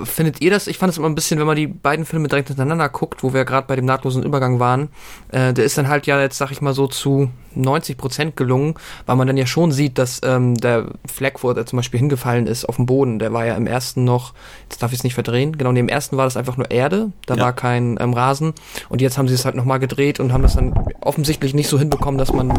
findet 0.03 0.41
ihr 0.41 0.51
das? 0.51 0.67
Ich 0.67 0.77
fand 0.77 0.91
es 0.91 0.97
immer 0.97 1.07
ein 1.07 1.15
bisschen, 1.15 1.39
wenn 1.39 1.47
man 1.47 1.55
die 1.55 1.65
beiden 1.65 2.05
Filme 2.05 2.27
direkt 2.27 2.49
hintereinander 2.49 2.89
guckt, 2.89 3.23
wo 3.23 3.33
wir 3.33 3.45
gerade 3.45 3.65
bei 3.67 3.75
dem 3.75 3.85
nahtlosen 3.85 4.21
Übergang 4.21 4.59
waren, 4.59 4.89
äh, 5.31 5.53
der 5.53 5.63
ist 5.63 5.77
dann 5.77 5.87
halt 5.87 6.05
ja 6.05 6.19
jetzt, 6.21 6.37
sag 6.37 6.51
ich 6.51 6.61
mal 6.61 6.73
so, 6.73 6.87
zu 6.87 7.29
90 7.55 7.97
Prozent 7.97 8.35
gelungen, 8.37 8.75
weil 9.05 9.15
man 9.15 9.25
dann 9.27 9.37
ja 9.37 9.45
schon 9.47 9.71
sieht, 9.71 9.97
dass 9.97 10.19
ähm, 10.23 10.55
der 10.55 10.87
Fleck, 11.11 11.41
wo 11.41 11.49
er 11.51 11.65
zum 11.65 11.77
Beispiel 11.77 11.99
hingefallen 11.99 12.45
ist, 12.47 12.65
auf 12.65 12.75
dem 12.75 12.85
Boden, 12.85 13.17
der 13.17 13.31
war 13.33 13.45
ja 13.45 13.55
im 13.55 13.65
ersten 13.65 14.03
noch, 14.03 14.33
jetzt 14.69 14.83
darf 14.83 14.91
ich 14.91 14.99
es 14.99 15.03
nicht 15.03 15.15
verdrehen, 15.15 15.57
genau, 15.57 15.69
in 15.69 15.75
dem 15.77 15.89
ersten 15.89 16.17
war 16.17 16.25
das 16.25 16.37
einfach 16.37 16.57
nur 16.57 16.69
Erde, 16.69 17.11
da 17.25 17.35
Ja. 17.35 17.43
war 17.45 17.53
kein 17.53 17.97
ähm, 17.99 18.13
Rasen 18.13 18.53
und 18.89 19.01
jetzt 19.01 19.17
haben 19.17 19.27
sie 19.29 19.33
es 19.35 19.45
halt 19.45 19.55
nochmal 19.55 19.79
gedreht 19.79 20.19
und 20.19 20.33
haben 20.33 20.43
das 20.43 20.55
dann 20.55 20.73
offensichtlich 21.01 21.53
nicht 21.55 21.69
so 21.69 21.79
hinbekommen, 21.79 22.17
dass 22.19 22.33
man 22.33 22.53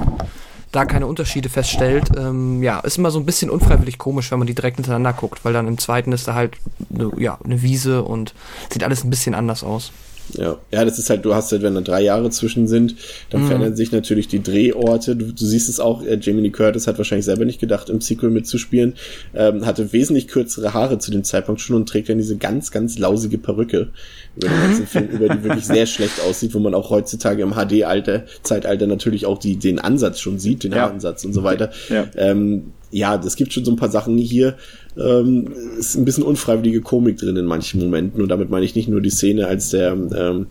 da 0.72 0.84
keine 0.84 1.06
Unterschiede 1.06 1.48
feststellt. 1.48 2.10
Ähm, 2.16 2.62
ja, 2.62 2.80
ist 2.80 2.98
immer 2.98 3.10
so 3.10 3.18
ein 3.18 3.26
bisschen 3.26 3.50
unfreiwillig 3.50 3.98
komisch, 3.98 4.30
wenn 4.30 4.38
man 4.38 4.46
die 4.46 4.54
direkt 4.54 4.76
hintereinander 4.76 5.12
guckt, 5.12 5.44
weil 5.44 5.52
dann 5.52 5.68
im 5.68 5.78
zweiten 5.78 6.12
ist 6.12 6.28
da 6.28 6.34
halt 6.34 6.56
ne, 6.90 7.10
ja, 7.16 7.38
eine 7.44 7.62
Wiese 7.62 8.02
und 8.02 8.34
sieht 8.70 8.84
alles 8.84 9.04
ein 9.04 9.10
bisschen 9.10 9.34
anders 9.34 9.64
aus. 9.64 9.92
Ja, 10.34 10.58
ja, 10.70 10.84
das 10.84 10.98
ist 10.98 11.10
halt, 11.10 11.24
du 11.24 11.34
hast 11.34 11.52
halt, 11.52 11.62
wenn 11.62 11.74
da 11.74 11.80
drei 11.80 12.02
Jahre 12.02 12.30
zwischen 12.30 12.66
sind, 12.66 12.96
dann 13.30 13.46
verändern 13.46 13.76
sich 13.76 13.92
natürlich 13.92 14.28
die 14.28 14.42
Drehorte. 14.42 15.16
Du, 15.16 15.32
du 15.32 15.44
siehst 15.44 15.68
es 15.68 15.80
auch, 15.80 16.04
äh, 16.04 16.18
Jamie 16.20 16.42
Lee 16.42 16.50
Curtis 16.50 16.86
hat 16.86 16.98
wahrscheinlich 16.98 17.24
selber 17.24 17.44
nicht 17.44 17.60
gedacht, 17.60 17.88
im 17.88 18.00
Sequel 18.00 18.30
mitzuspielen, 18.30 18.94
ähm, 19.34 19.64
hatte 19.64 19.92
wesentlich 19.92 20.28
kürzere 20.28 20.74
Haare 20.74 20.98
zu 20.98 21.10
dem 21.10 21.24
Zeitpunkt 21.24 21.60
schon 21.60 21.76
und 21.76 21.88
trägt 21.88 22.08
dann 22.08 22.18
diese 22.18 22.36
ganz, 22.36 22.70
ganz 22.70 22.98
lausige 22.98 23.38
Perücke 23.38 23.88
über 24.36 24.48
den 24.48 24.60
ganzen 24.60 24.86
Film, 24.88 25.08
über 25.08 25.28
die 25.28 25.42
wirklich 25.44 25.64
sehr 25.64 25.86
schlecht 25.86 26.20
aussieht, 26.20 26.54
wo 26.54 26.58
man 26.58 26.74
auch 26.74 26.90
heutzutage 26.90 27.42
im 27.42 27.54
HD-Alter, 27.54 28.24
Zeitalter 28.42 28.86
natürlich 28.86 29.26
auch 29.26 29.38
die, 29.38 29.56
den 29.56 29.78
Ansatz 29.78 30.20
schon 30.20 30.38
sieht, 30.38 30.64
den 30.64 30.72
Ja. 30.72 30.82
Haaransatz 30.82 31.24
und 31.24 31.32
so 31.32 31.42
weiter. 31.42 31.70
Ja. 31.88 32.06
Ähm, 32.16 32.72
ja, 32.90 33.16
es 33.16 33.36
gibt 33.36 33.52
schon 33.52 33.64
so 33.64 33.70
ein 33.70 33.76
paar 33.76 33.90
Sachen 33.90 34.16
hier. 34.18 34.56
Ähm, 34.96 35.52
ist 35.78 35.96
ein 35.96 36.04
bisschen 36.04 36.24
unfreiwillige 36.24 36.80
Komik 36.80 37.18
drin 37.18 37.36
in 37.36 37.44
manchen 37.44 37.80
Momenten. 37.80 38.22
Und 38.22 38.28
damit 38.28 38.50
meine 38.50 38.64
ich 38.64 38.74
nicht 38.74 38.88
nur 38.88 39.00
die 39.00 39.10
Szene, 39.10 39.46
als 39.46 39.70
der 39.70 39.92
ähm, 39.92 40.46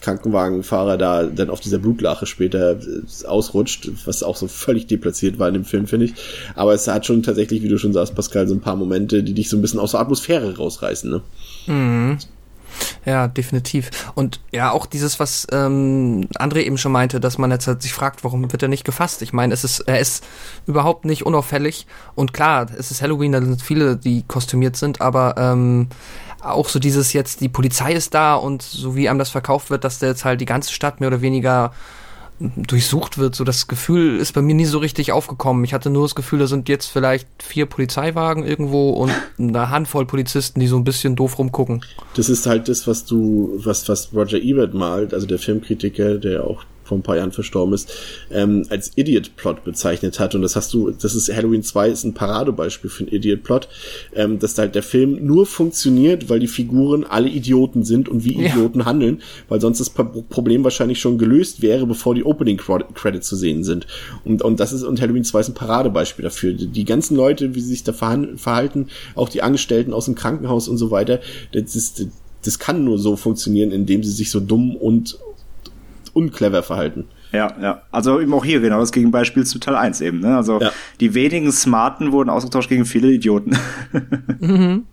Krankenwagenfahrer 0.00 0.98
da 0.98 1.24
dann 1.24 1.48
auf 1.48 1.60
dieser 1.60 1.78
Blutlache 1.78 2.26
später 2.26 2.72
äh, 2.72 3.26
ausrutscht, 3.26 3.90
was 4.04 4.22
auch 4.22 4.36
so 4.36 4.48
völlig 4.48 4.86
deplatziert 4.86 5.38
war 5.38 5.48
in 5.48 5.54
dem 5.54 5.64
Film, 5.64 5.86
finde 5.86 6.06
ich. 6.06 6.14
Aber 6.54 6.74
es 6.74 6.86
hat 6.86 7.06
schon 7.06 7.22
tatsächlich, 7.22 7.62
wie 7.62 7.68
du 7.68 7.78
schon 7.78 7.92
sagst, 7.92 8.14
Pascal, 8.14 8.46
so 8.46 8.54
ein 8.54 8.60
paar 8.60 8.76
Momente, 8.76 9.22
die 9.22 9.32
dich 9.32 9.48
so 9.48 9.56
ein 9.56 9.62
bisschen 9.62 9.80
aus 9.80 9.92
der 9.92 10.00
Atmosphäre 10.00 10.56
rausreißen. 10.56 11.10
Ne? 11.10 11.22
Ja, 13.04 13.28
definitiv. 13.28 13.90
Und 14.14 14.40
ja, 14.50 14.70
auch 14.70 14.86
dieses, 14.86 15.20
was 15.20 15.46
ähm, 15.52 16.28
André 16.38 16.62
eben 16.62 16.78
schon 16.78 16.92
meinte, 16.92 17.20
dass 17.20 17.36
man 17.36 17.50
jetzt 17.50 17.66
halt 17.66 17.82
sich 17.82 17.92
fragt, 17.92 18.24
warum 18.24 18.50
wird 18.50 18.62
er 18.62 18.68
nicht 18.68 18.84
gefasst? 18.84 19.20
Ich 19.22 19.32
meine, 19.32 19.52
es 19.52 19.62
ist, 19.62 19.80
er 19.80 20.00
ist 20.00 20.24
überhaupt 20.66 21.04
nicht 21.04 21.26
unauffällig. 21.26 21.86
Und 22.14 22.32
klar, 22.32 22.66
es 22.78 22.90
ist 22.90 23.02
Halloween, 23.02 23.32
da 23.32 23.42
sind 23.42 23.60
viele, 23.60 23.96
die 23.96 24.22
kostümiert 24.26 24.76
sind, 24.76 25.00
aber 25.02 25.34
ähm, 25.36 25.88
auch 26.40 26.68
so 26.68 26.78
dieses 26.78 27.12
jetzt, 27.12 27.40
die 27.40 27.48
Polizei 27.48 27.92
ist 27.92 28.14
da 28.14 28.34
und 28.34 28.62
so 28.62 28.96
wie 28.96 29.08
einem 29.08 29.18
das 29.18 29.30
verkauft 29.30 29.70
wird, 29.70 29.84
dass 29.84 29.98
der 29.98 30.10
jetzt 30.10 30.24
halt 30.24 30.40
die 30.40 30.46
ganze 30.46 30.72
Stadt 30.72 31.00
mehr 31.00 31.08
oder 31.08 31.20
weniger 31.20 31.72
durchsucht 32.38 33.18
wird. 33.18 33.34
So 33.34 33.44
das 33.44 33.68
Gefühl 33.68 34.18
ist 34.18 34.32
bei 34.32 34.42
mir 34.42 34.54
nie 34.54 34.64
so 34.64 34.78
richtig 34.78 35.12
aufgekommen. 35.12 35.64
Ich 35.64 35.72
hatte 35.72 35.90
nur 35.90 36.02
das 36.02 36.14
Gefühl, 36.14 36.40
da 36.40 36.46
sind 36.46 36.68
jetzt 36.68 36.86
vielleicht 36.86 37.28
vier 37.42 37.66
Polizeiwagen 37.66 38.44
irgendwo 38.44 38.90
und 38.90 39.12
eine 39.38 39.70
Handvoll 39.70 40.06
Polizisten, 40.06 40.60
die 40.60 40.66
so 40.66 40.76
ein 40.76 40.84
bisschen 40.84 41.16
doof 41.16 41.38
rumgucken. 41.38 41.84
Das 42.16 42.28
ist 42.28 42.46
halt 42.46 42.68
das, 42.68 42.86
was 42.86 43.04
du, 43.04 43.52
was, 43.56 43.88
was 43.88 44.12
Roger 44.12 44.38
Ebert 44.38 44.74
malt, 44.74 45.14
also 45.14 45.26
der 45.26 45.38
Filmkritiker, 45.38 46.18
der 46.18 46.44
auch 46.44 46.64
vor 46.84 46.98
ein 46.98 47.02
paar 47.02 47.16
Jahren 47.16 47.32
verstorben 47.32 47.74
ist, 47.74 47.90
ähm, 48.30 48.64
als 48.68 48.92
Idiot-Plot 48.96 49.64
bezeichnet 49.64 50.20
hat. 50.20 50.34
Und 50.34 50.42
das 50.42 50.54
hast 50.54 50.72
du, 50.74 50.90
das 50.90 51.14
ist 51.14 51.34
Halloween 51.34 51.62
2 51.62 51.88
ist 51.88 52.04
ein 52.04 52.14
Paradebeispiel 52.14 52.90
für 52.90 53.04
einen 53.04 53.12
Idiot-Plot, 53.12 53.68
ähm, 54.14 54.38
dass 54.38 54.54
da 54.54 54.62
halt 54.62 54.74
der 54.74 54.82
Film 54.82 55.24
nur 55.24 55.46
funktioniert, 55.46 56.28
weil 56.28 56.40
die 56.40 56.46
Figuren 56.46 57.04
alle 57.04 57.28
Idioten 57.28 57.84
sind 57.84 58.08
und 58.08 58.24
wie 58.24 58.34
Ja. 58.40 58.50
Idioten 58.50 58.84
handeln, 58.84 59.22
weil 59.48 59.60
sonst 59.60 59.78
das 59.80 59.90
Pro- 59.90 60.22
Problem 60.28 60.62
wahrscheinlich 60.64 61.00
schon 61.00 61.18
gelöst 61.18 61.62
wäre, 61.62 61.86
bevor 61.86 62.14
die 62.14 62.24
Opening-Credits 62.24 63.26
zu 63.26 63.36
sehen 63.36 63.64
sind. 63.64 63.86
Und, 64.24 64.42
und 64.42 64.60
das 64.60 64.72
ist, 64.72 64.82
und 64.82 65.00
Halloween 65.00 65.24
2 65.24 65.40
ist 65.40 65.48
ein 65.48 65.54
Paradebeispiel 65.54 66.22
dafür. 66.22 66.52
Die, 66.52 66.84
ganzen 66.84 67.16
Leute, 67.16 67.54
wie 67.54 67.60
sie 67.60 67.68
sich 67.70 67.84
da 67.84 67.92
verhalten, 67.92 68.88
auch 69.14 69.28
die 69.28 69.42
Angestellten 69.42 69.92
aus 69.92 70.04
dem 70.04 70.14
Krankenhaus 70.14 70.68
und 70.68 70.76
so 70.76 70.90
weiter, 70.90 71.20
das 71.52 71.74
ist, 71.76 72.06
das 72.44 72.58
kann 72.58 72.84
nur 72.84 72.98
so 72.98 73.16
funktionieren, 73.16 73.70
indem 73.70 74.02
sie 74.02 74.10
sich 74.10 74.30
so 74.30 74.40
dumm 74.40 74.76
und 74.76 75.18
unclever 76.14 76.62
verhalten. 76.62 77.04
Ja, 77.32 77.52
ja. 77.60 77.82
Also 77.90 78.20
eben 78.20 78.32
auch 78.32 78.44
hier 78.44 78.60
genau 78.60 78.78
das 78.80 78.92
Gegenbeispiel 78.92 79.44
zu 79.44 79.58
Teil 79.58 79.74
1 79.74 80.00
eben. 80.00 80.20
Ne? 80.20 80.36
Also 80.36 80.60
Ja. 80.60 80.70
die 81.00 81.14
wenigen 81.14 81.50
Smarten 81.52 82.12
wurden 82.12 82.30
ausgetauscht 82.30 82.68
gegen 82.68 82.84
viele 82.86 83.10
Idioten. 83.10 83.58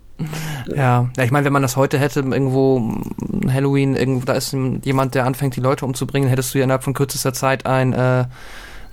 Ja, 0.74 1.08
ja 1.16 1.24
ich 1.24 1.30
meine, 1.30 1.44
wenn 1.44 1.52
man 1.52 1.62
das 1.62 1.76
heute 1.76 1.98
hätte, 1.98 2.20
irgendwo 2.20 2.78
mm, 2.78 3.50
Halloween, 3.52 3.96
irgendwo, 3.96 4.24
da 4.24 4.34
ist 4.34 4.54
jemand, 4.84 5.14
der 5.14 5.26
anfängt, 5.26 5.56
die 5.56 5.60
Leute 5.60 5.84
umzubringen, 5.84 6.28
hättest 6.28 6.54
du 6.54 6.58
ja 6.58 6.64
innerhalb 6.64 6.84
von 6.84 6.94
kürzester 6.94 7.32
Zeit 7.32 7.66
ein, 7.66 7.92
äh, 7.92 8.26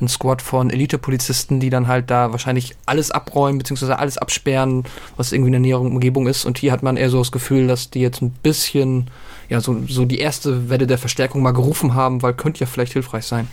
ein 0.02 0.08
Squad 0.08 0.42
von 0.42 0.70
Elite-Polizisten, 0.70 1.60
die 1.60 1.70
dann 1.70 1.88
halt 1.88 2.10
da 2.10 2.32
wahrscheinlich 2.32 2.76
alles 2.86 3.12
abräumen, 3.12 3.58
beziehungsweise 3.60 4.00
alles 4.00 4.18
absperren, 4.18 4.86
was 5.18 5.32
irgendwie 5.34 5.50
in 5.50 5.54
der 5.54 5.62
näheren 5.62 5.88
Umgebung 5.88 6.26
ist. 6.28 6.46
Und 6.46 6.58
hier 6.58 6.72
hat 6.72 6.84
man 6.84 6.98
eher 6.98 7.10
so 7.10 7.20
das 7.20 7.32
Gefühl, 7.32 7.68
dass 7.68 7.90
die 7.90 8.00
jetzt 8.00 8.22
ein 8.22 8.32
bisschen, 8.32 9.08
ja, 9.50 9.60
so, 9.62 9.82
so 9.88 10.06
die 10.06 10.20
erste 10.20 10.70
Welle 10.70 10.88
der 10.88 10.98
Verstärkung 10.98 11.42
mal 11.42 11.52
gerufen 11.52 11.96
haben, 11.96 12.22
weil 12.22 12.34
könnte 12.34 12.60
ja 12.60 12.66
vielleicht 12.66 12.94
hilfreich 12.94 13.26
sein. 13.26 13.48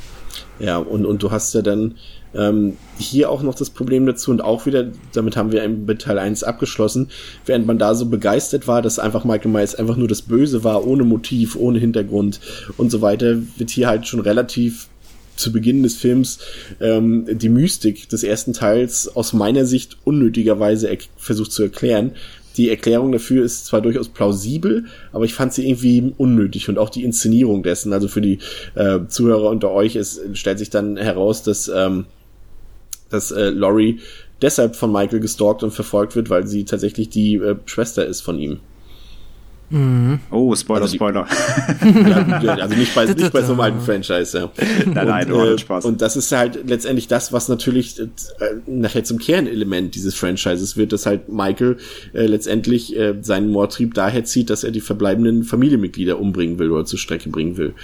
Ja, 0.58 0.78
und, 0.78 1.06
und 1.06 1.22
du 1.22 1.30
hast 1.30 1.54
ja 1.54 1.62
dann 1.62 1.94
ähm, 2.34 2.76
hier 2.98 3.30
auch 3.30 3.42
noch 3.42 3.54
das 3.54 3.70
Problem 3.70 4.04
dazu 4.06 4.30
und 4.30 4.42
auch 4.42 4.66
wieder, 4.66 4.88
damit 5.12 5.36
haben 5.36 5.52
wir 5.52 5.64
im 5.64 5.86
Teil 5.98 6.18
1 6.18 6.44
abgeschlossen, 6.44 7.08
während 7.46 7.66
man 7.66 7.78
da 7.78 7.94
so 7.94 8.06
begeistert 8.06 8.68
war, 8.68 8.82
dass 8.82 8.98
einfach 8.98 9.24
Michael 9.24 9.50
Myers 9.50 9.74
einfach 9.74 9.96
nur 9.96 10.08
das 10.08 10.22
Böse 10.22 10.64
war, 10.64 10.86
ohne 10.86 11.04
Motiv, 11.04 11.56
ohne 11.56 11.78
Hintergrund 11.78 12.40
und 12.76 12.90
so 12.90 13.00
weiter, 13.00 13.36
wird 13.56 13.70
hier 13.70 13.88
halt 13.88 14.06
schon 14.06 14.20
relativ 14.20 14.88
zu 15.36 15.52
Beginn 15.52 15.82
des 15.82 15.96
Films 15.96 16.38
ähm, 16.80 17.26
die 17.30 17.48
Mystik 17.48 18.08
des 18.08 18.22
ersten 18.22 18.52
Teils 18.52 19.14
aus 19.14 19.32
meiner 19.32 19.66
Sicht 19.66 19.98
unnötigerweise 20.04 20.88
er 20.88 20.98
versucht 21.16 21.52
zu 21.52 21.62
erklären. 21.62 22.12
Die 22.56 22.70
Erklärung 22.70 23.12
dafür 23.12 23.44
ist 23.44 23.66
zwar 23.66 23.80
durchaus 23.80 24.08
plausibel, 24.08 24.86
aber 25.12 25.24
ich 25.24 25.34
fand 25.34 25.52
sie 25.52 25.68
irgendwie 25.68 26.14
unnötig 26.16 26.68
und 26.68 26.78
auch 26.78 26.88
die 26.88 27.04
Inszenierung 27.04 27.62
dessen. 27.62 27.92
Also 27.92 28.08
für 28.08 28.20
die 28.20 28.38
äh, 28.74 29.00
Zuhörer 29.08 29.50
unter 29.50 29.70
euch, 29.70 29.96
es 29.96 30.20
stellt 30.32 30.58
sich 30.58 30.70
dann 30.70 30.96
heraus, 30.96 31.42
dass, 31.42 31.68
ähm, 31.68 32.06
dass 33.10 33.30
äh, 33.30 33.50
Laurie 33.50 34.00
deshalb 34.42 34.76
von 34.76 34.92
Michael 34.92 35.20
gestalkt 35.20 35.62
und 35.62 35.72
verfolgt 35.72 36.16
wird, 36.16 36.30
weil 36.30 36.46
sie 36.46 36.64
tatsächlich 36.64 37.08
die 37.08 37.36
äh, 37.36 37.56
Schwester 37.66 38.06
ist 38.06 38.22
von 38.22 38.38
ihm. 38.38 38.60
Oh, 40.30 40.54
Spoiler, 40.54 40.82
Also 40.82 40.92
die- 40.92 40.96
Spoiler. 40.98 41.26
Also 42.62 42.76
nicht 42.76 42.94
bei, 42.94 43.04
nicht 43.14 43.32
bei 43.32 43.42
so 43.42 43.52
einem 43.52 43.60
alten 43.60 43.80
Franchise, 43.80 44.38
ja. 44.38 44.50
nein, 44.86 45.06
nein, 45.08 45.32
und, 45.32 45.46
äh, 45.48 45.58
Spaß. 45.58 45.84
und 45.84 46.00
das 46.02 46.16
ist 46.16 46.30
halt 46.32 46.68
letztendlich 46.68 47.08
das, 47.08 47.32
was 47.32 47.48
natürlich 47.48 47.98
äh, 47.98 48.06
nachher 48.66 49.02
zum 49.04 49.18
Kernelement 49.18 49.94
dieses 49.94 50.14
Franchises 50.14 50.76
wird, 50.76 50.92
dass 50.92 51.06
halt 51.06 51.28
Michael 51.28 51.78
äh, 52.14 52.26
letztendlich 52.26 52.96
äh, 52.96 53.14
seinen 53.22 53.50
Mordtrieb 53.50 53.94
daher 53.94 54.24
zieht, 54.24 54.50
dass 54.50 54.62
er 54.62 54.70
die 54.70 54.80
verbleibenden 54.80 55.42
Familienmitglieder 55.42 56.20
umbringen 56.20 56.58
will 56.58 56.70
oder 56.70 56.84
zur 56.84 56.98
Strecke 56.98 57.28
bringen 57.28 57.56
will. 57.56 57.74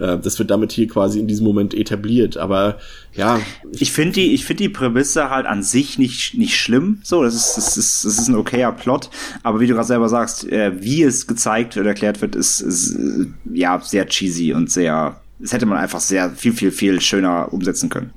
Äh, 0.00 0.18
das 0.18 0.38
wird 0.38 0.50
damit 0.50 0.72
hier 0.72 0.88
quasi 0.88 1.20
in 1.20 1.26
diesem 1.26 1.46
Moment 1.46 1.74
etabliert. 1.74 2.36
Aber 2.36 2.78
ja, 3.14 3.40
Ich 3.72 3.92
finde 3.92 4.12
die, 4.12 4.34
ich 4.34 4.44
finde 4.44 4.64
die 4.64 4.68
Prämisse 4.68 5.30
halt 5.30 5.46
an 5.46 5.62
sich 5.62 5.98
nicht, 5.98 6.34
nicht 6.34 6.58
schlimm. 6.58 7.00
So, 7.02 7.22
das 7.22 7.34
ist, 7.34 7.56
das 7.56 7.76
ist, 7.76 8.04
das 8.04 8.18
ist 8.18 8.28
ein 8.28 8.34
okayer 8.34 8.72
Plot. 8.72 9.10
Aber 9.42 9.60
wie 9.60 9.66
du 9.66 9.74
gerade 9.74 9.86
selber 9.86 10.08
sagst, 10.08 10.50
äh, 10.50 10.80
wie 10.82 11.02
es 11.02 11.26
gezeigt 11.26 11.76
oder 11.76 11.90
erklärt 11.90 12.20
wird, 12.22 12.34
ist, 12.34 12.60
ist 12.60 12.96
äh, 12.96 13.26
ja 13.52 13.80
sehr 13.80 14.06
cheesy 14.06 14.52
und 14.52 14.70
sehr, 14.70 15.20
das 15.38 15.52
hätte 15.52 15.66
man 15.66 15.78
einfach 15.78 16.00
sehr 16.00 16.30
viel, 16.30 16.52
viel, 16.52 16.70
viel 16.70 17.00
schöner 17.00 17.52
umsetzen 17.52 17.88
können. 17.88 18.12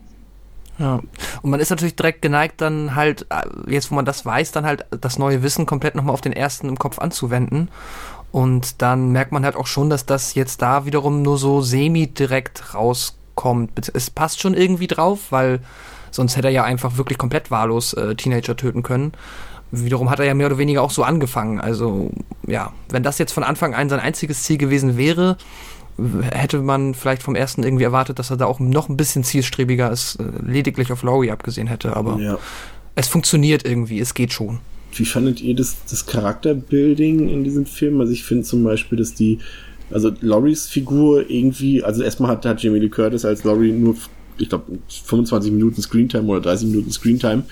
Ja. 0.79 1.01
Und 1.41 1.51
man 1.51 1.59
ist 1.59 1.69
natürlich 1.69 1.95
direkt 1.95 2.21
geneigt, 2.21 2.59
dann 2.61 2.95
halt, 2.95 3.27
äh, 3.29 3.71
jetzt 3.71 3.91
wo 3.91 3.95
man 3.95 4.05
das 4.05 4.25
weiß, 4.25 4.51
dann 4.51 4.65
halt 4.65 4.85
das 4.89 5.19
neue 5.19 5.43
Wissen 5.43 5.65
komplett 5.65 5.95
nochmal 5.95 6.13
auf 6.13 6.21
den 6.21 6.33
ersten 6.33 6.67
im 6.67 6.79
Kopf 6.79 6.99
anzuwenden. 6.99 7.69
Und 8.33 8.81
dann 8.81 9.11
merkt 9.11 9.31
man 9.31 9.45
halt 9.45 9.55
auch 9.55 9.67
schon, 9.67 9.91
dass 9.91 10.07
das 10.07 10.33
jetzt 10.33 10.63
da 10.63 10.85
wiederum 10.85 11.21
nur 11.21 11.37
so 11.37 11.61
semi-direkt 11.61 12.73
rauskommt. 12.73 13.91
Es 13.93 14.09
passt 14.09 14.41
schon 14.41 14.55
irgendwie 14.55 14.87
drauf, 14.87 15.27
weil 15.29 15.59
sonst 16.09 16.35
hätte 16.35 16.47
er 16.47 16.53
ja 16.53 16.63
einfach 16.63 16.97
wirklich 16.97 17.19
komplett 17.19 17.51
wahllos 17.51 17.93
äh, 17.93 18.15
Teenager 18.15 18.57
töten 18.57 18.81
können. 18.81 19.11
Wiederum 19.69 20.09
hat 20.09 20.19
er 20.19 20.25
ja 20.25 20.33
mehr 20.33 20.47
oder 20.47 20.57
weniger 20.57 20.81
auch 20.81 20.89
so 20.89 21.03
angefangen. 21.03 21.61
Also, 21.61 22.09
ja, 22.47 22.73
wenn 22.89 23.03
das 23.03 23.19
jetzt 23.19 23.33
von 23.33 23.43
Anfang 23.43 23.75
an 23.75 23.87
sein 23.87 23.99
einziges 23.99 24.41
Ziel 24.41 24.57
gewesen 24.57 24.97
wäre, 24.97 25.37
hätte 26.31 26.59
man 26.59 26.95
vielleicht 26.95 27.21
vom 27.21 27.35
ersten 27.35 27.61
irgendwie 27.61 27.83
erwartet, 27.83 28.17
dass 28.17 28.31
er 28.31 28.37
da 28.37 28.47
auch 28.47 28.59
noch 28.59 28.89
ein 28.89 28.97
bisschen 28.97 29.23
zielstrebiger 29.23 29.91
ist, 29.91 30.15
äh, 30.15 30.23
lediglich 30.43 30.91
auf 30.91 31.03
Laurie 31.03 31.29
abgesehen 31.29 31.67
hätte, 31.67 31.95
aber 31.95 32.17
ja. 32.17 32.39
es 32.95 33.07
funktioniert 33.07 33.63
irgendwie, 33.63 33.99
es 33.99 34.15
geht 34.15 34.33
schon. 34.33 34.57
Wie 34.99 35.05
fandet 35.05 35.41
ihr 35.41 35.55
das, 35.55 35.77
das 35.89 36.05
Charakterbuilding 36.05 37.29
in 37.29 37.43
diesem 37.43 37.65
Film? 37.65 37.99
Also 38.01 38.13
ich 38.13 38.23
finde 38.23 38.43
zum 38.43 38.63
Beispiel, 38.63 38.97
dass 38.97 39.13
die, 39.13 39.39
also 39.91 40.11
Loris 40.21 40.67
Figur 40.67 41.29
irgendwie, 41.29 41.83
also 41.83 42.03
erstmal 42.03 42.31
hat, 42.31 42.45
hat 42.45 42.61
Jamie 42.61 42.79
Lee 42.79 42.89
Curtis 42.89 43.25
als 43.25 43.43
Laurie 43.43 43.71
nur, 43.71 43.95
ich 44.37 44.49
glaube, 44.49 44.79
25 44.87 45.51
Minuten 45.51 45.81
Screentime 45.81 46.27
oder 46.27 46.41
30 46.41 46.69
Minuten 46.69 46.91
Screentime. 46.91 47.43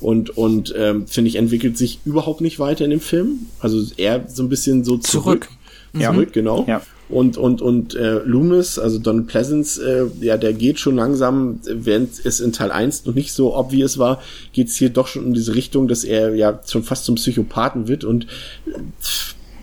Und, 0.00 0.30
und 0.36 0.74
ähm, 0.76 1.06
finde 1.06 1.28
ich, 1.28 1.36
entwickelt 1.36 1.78
sich 1.78 2.00
überhaupt 2.04 2.40
nicht 2.40 2.58
weiter 2.58 2.84
in 2.84 2.90
dem 2.90 3.00
Film. 3.00 3.46
Also 3.60 3.82
eher 3.96 4.24
so 4.28 4.42
ein 4.42 4.48
bisschen 4.48 4.82
so 4.82 4.98
zurück. 4.98 5.48
Zurück. 5.92 6.12
Zurück, 6.14 6.32
genau. 6.32 6.64
Ja. 6.66 6.82
Und, 7.12 7.36
und, 7.36 7.60
und 7.60 7.94
äh, 7.94 8.20
Loomis, 8.24 8.78
also 8.78 8.98
Don 8.98 9.26
Pleasance, 9.26 9.82
äh, 9.82 10.24
ja, 10.24 10.38
der 10.38 10.54
geht 10.54 10.78
schon 10.78 10.96
langsam, 10.96 11.60
während 11.64 12.24
es 12.24 12.40
in 12.40 12.52
Teil 12.52 12.72
1 12.72 13.04
noch 13.04 13.14
nicht 13.14 13.34
so 13.34 13.54
obvious 13.54 13.98
war, 13.98 14.22
geht's 14.54 14.76
hier 14.76 14.88
doch 14.88 15.06
schon 15.06 15.26
in 15.26 15.34
diese 15.34 15.54
Richtung, 15.54 15.88
dass 15.88 16.04
er 16.04 16.34
ja 16.34 16.58
schon 16.66 16.82
fast 16.82 17.04
zum 17.04 17.16
Psychopathen 17.16 17.86
wird 17.86 18.04
und 18.04 18.26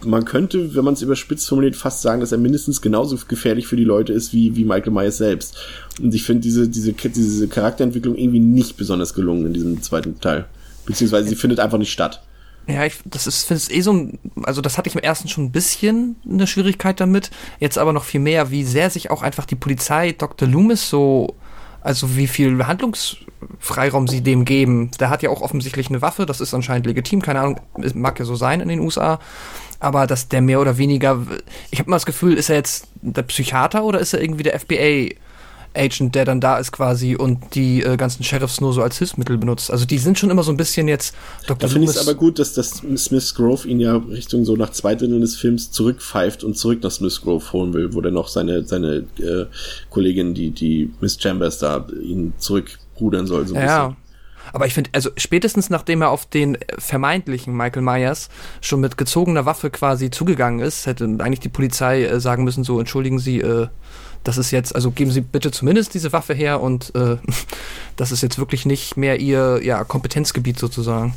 man 0.05 0.25
könnte, 0.25 0.75
wenn 0.75 0.85
man 0.85 0.93
es 0.93 1.01
überspitzt 1.01 1.49
formuliert, 1.49 1.75
fast 1.75 2.01
sagen, 2.01 2.21
dass 2.21 2.31
er 2.31 2.37
mindestens 2.37 2.81
genauso 2.81 3.17
gefährlich 3.27 3.67
für 3.67 3.75
die 3.75 3.83
Leute 3.83 4.13
ist 4.13 4.31
wie, 4.31 4.55
wie 4.55 4.63
Michael 4.63 4.93
Myers 4.93 5.17
selbst. 5.17 5.57
Und 6.01 6.13
ich 6.13 6.23
finde 6.23 6.41
diese, 6.41 6.69
diese, 6.69 6.93
diese 6.93 7.47
Charakterentwicklung 7.47 8.15
irgendwie 8.15 8.39
nicht 8.39 8.77
besonders 8.77 9.13
gelungen 9.13 9.47
in 9.47 9.53
diesem 9.53 9.81
zweiten 9.81 10.19
Teil. 10.21 10.45
Beziehungsweise 10.85 11.27
sie 11.27 11.35
findet 11.35 11.59
einfach 11.59 11.77
nicht 11.77 11.91
statt. 11.91 12.21
Ja, 12.67 12.85
ich, 12.85 12.99
das 13.05 13.25
ist, 13.25 13.45
finde 13.45 13.57
es 13.57 13.71
eh 13.71 13.81
so 13.81 13.93
ein, 13.93 14.19
also 14.43 14.61
das 14.61 14.77
hatte 14.77 14.89
ich 14.89 14.95
im 14.95 15.01
ersten 15.01 15.27
schon 15.27 15.45
ein 15.45 15.51
bisschen 15.51 16.17
eine 16.29 16.45
Schwierigkeit 16.45 16.99
damit, 16.99 17.31
jetzt 17.59 17.79
aber 17.79 17.93
noch 17.93 18.03
viel 18.03 18.19
mehr, 18.19 18.51
wie 18.51 18.63
sehr 18.63 18.91
sich 18.91 19.09
auch 19.09 19.23
einfach 19.23 19.45
die 19.45 19.55
Polizei 19.55 20.11
Dr. 20.11 20.47
Loomis 20.47 20.87
so, 20.87 21.35
also 21.81 22.15
wie 22.15 22.27
viel 22.27 22.67
Handlungsfreiraum 22.67 24.07
sie 24.07 24.21
dem 24.21 24.45
geben. 24.45 24.91
Der 24.99 25.09
hat 25.09 25.23
ja 25.23 25.31
auch 25.31 25.41
offensichtlich 25.41 25.89
eine 25.89 26.03
Waffe, 26.03 26.27
das 26.27 26.41
ist 26.41 26.53
anscheinend 26.53 26.85
legitim, 26.85 27.23
keine 27.23 27.39
Ahnung, 27.39 27.59
mag 27.95 28.19
ja 28.19 28.25
so 28.25 28.35
sein 28.35 28.61
in 28.61 28.67
den 28.67 28.81
USA, 28.81 29.19
aber 29.79 30.05
dass 30.05 30.27
der 30.27 30.41
mehr 30.41 30.61
oder 30.61 30.77
weniger, 30.77 31.25
ich 31.71 31.79
habe 31.79 31.89
mal 31.89 31.95
das 31.95 32.05
Gefühl, 32.05 32.35
ist 32.35 32.49
er 32.49 32.57
jetzt 32.57 32.89
der 33.01 33.23
Psychiater 33.23 33.83
oder 33.83 33.99
ist 33.99 34.13
er 34.13 34.21
irgendwie 34.21 34.43
der 34.43 34.59
FBA? 34.59 35.15
Agent, 35.75 36.15
der 36.15 36.25
dann 36.25 36.41
da 36.41 36.57
ist 36.57 36.71
quasi 36.71 37.15
und 37.15 37.55
die 37.55 37.83
äh, 37.83 37.97
ganzen 37.97 38.23
Sheriffs 38.23 38.59
nur 38.61 38.73
so 38.73 38.81
als 38.81 38.97
Hilfsmittel 38.97 39.37
benutzt. 39.37 39.71
Also 39.71 39.85
die 39.85 39.97
sind 39.97 40.17
schon 40.17 40.29
immer 40.29 40.43
so 40.43 40.51
ein 40.51 40.57
bisschen 40.57 40.87
jetzt 40.87 41.15
Dr. 41.47 41.57
Da 41.57 41.67
finde 41.67 41.89
ich 41.89 41.95
es 41.95 42.07
aber 42.07 42.15
gut, 42.15 42.39
dass 42.39 42.53
das 42.53 42.81
Smith 42.97 43.35
Grove 43.35 43.67
ihn 43.67 43.79
ja 43.79 43.97
Richtung 43.97 44.45
so 44.45 44.55
nach 44.55 44.71
zwei 44.71 44.95
Dritteln 44.95 45.21
des 45.21 45.35
Films 45.35 45.71
zurückpfeift 45.71 46.43
und 46.43 46.57
zurück 46.57 46.79
nach 46.83 46.91
Smith 46.91 47.21
Grove 47.21 47.53
holen 47.53 47.73
will, 47.73 47.93
wo 47.93 48.01
dann 48.01 48.13
noch 48.13 48.27
seine, 48.27 48.65
seine 48.65 49.05
äh, 49.19 49.45
Kollegin, 49.89 50.33
die, 50.33 50.51
die 50.51 50.91
Miss 51.01 51.17
Chambers 51.21 51.59
da, 51.59 51.85
ihn 52.01 52.33
zurückrudern 52.37 53.27
soll. 53.27 53.47
So 53.47 53.55
ein 53.55 53.61
Ja. 53.65 53.87
bisschen. 53.89 54.09
Aber 54.51 54.65
ich 54.65 54.73
finde, 54.73 54.89
also 54.93 55.11
spätestens 55.15 55.69
nachdem 55.69 56.01
er 56.01 56.09
auf 56.09 56.25
den 56.25 56.57
vermeintlichen 56.79 57.55
Michael 57.55 57.83
Myers 57.83 58.29
schon 58.61 58.79
mit 58.79 58.97
gezogener 58.97 59.45
Waffe 59.45 59.69
quasi 59.69 60.09
zugegangen 60.09 60.59
ist, 60.59 60.85
hätte 60.87 61.05
eigentlich 61.05 61.39
die 61.39 61.49
Polizei 61.49 62.05
äh, 62.05 62.19
sagen 62.19 62.43
müssen, 62.45 62.63
so 62.63 62.79
entschuldigen 62.79 63.19
Sie, 63.19 63.39
äh, 63.41 63.67
das 64.23 64.37
ist 64.37 64.51
jetzt, 64.51 64.75
also 64.75 64.91
geben 64.91 65.11
Sie 65.11 65.21
bitte 65.21 65.51
zumindest 65.51 65.93
diese 65.93 66.11
Waffe 66.13 66.33
her 66.33 66.61
und 66.61 66.93
äh, 66.95 67.17
das 67.95 68.11
ist 68.11 68.21
jetzt 68.21 68.37
wirklich 68.37 68.65
nicht 68.65 68.97
mehr 68.97 69.19
Ihr 69.19 69.61
ja, 69.63 69.83
Kompetenzgebiet 69.83 70.59
sozusagen. 70.59 71.13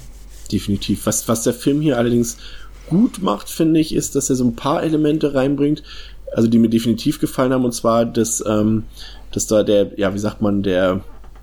Definitiv. 0.51 1.07
Was, 1.07 1.29
was 1.29 1.43
der 1.43 1.55
Film 1.55 1.81
hier 1.81 1.99
allerdings 1.99 2.37
gut 2.89 3.23
macht, 3.23 3.49
finde 3.49 3.81
ich, 3.81 3.95
ist, 3.95 4.15
dass 4.15 4.29
er 4.31 4.37
so 4.37 4.45
ein 4.45 4.57
paar 4.57 4.83
Elemente 4.83 5.35
reinbringt, 5.35 5.83
also 6.35 6.49
die 6.49 6.59
mir 6.59 6.69
definitiv 6.69 7.21
gefallen 7.21 7.53
haben, 7.53 7.65
und 7.65 7.73
zwar, 7.73 8.05
dass, 8.05 8.43
ähm, 8.47 8.85
dass 9.33 9.47
da 9.47 9.63
der, 9.63 9.99
ja, 9.99 10.13
wie 10.15 10.19
sagt 10.19 10.43
man, 10.43 10.63
der, 10.63 11.01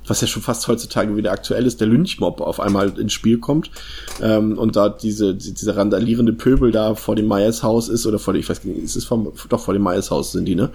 was 0.08 0.22
ja 0.22 0.28
schon 0.28 0.42
fast 0.42 0.68
heutzutage 0.68 1.16
wieder 1.16 1.32
aktuell 1.32 1.66
ist, 1.66 1.80
der 1.82 1.88
Lynchmob 1.88 2.42
auf 2.42 2.60
einmal 2.60 2.98
ins 3.00 3.14
Spiel 3.14 3.38
kommt 3.40 3.70
ähm, 4.22 4.58
und 4.58 4.76
da 4.76 4.90
diese, 4.90 5.36
die- 5.36 5.54
dieser 5.54 5.76
randalierende 5.78 6.34
Pöbel 6.34 6.72
da 6.72 6.96
vor 6.96 7.16
dem 7.16 7.28
Myers 7.28 7.62
Haus 7.64 7.90
ist 7.90 8.06
oder 8.06 8.18
vor 8.20 8.34
dem, 8.34 8.40
ich 8.40 8.50
weiß 8.50 8.64
nicht, 8.64 8.78
ist 8.84 8.96
es 8.96 9.06
vom, 9.06 9.32
doch 9.50 9.64
vor 9.64 9.74
dem 9.74 9.84
Myers 9.84 10.10
Haus 10.12 10.32
sind 10.32 10.46
die, 10.46 10.56
ne? 10.56 10.70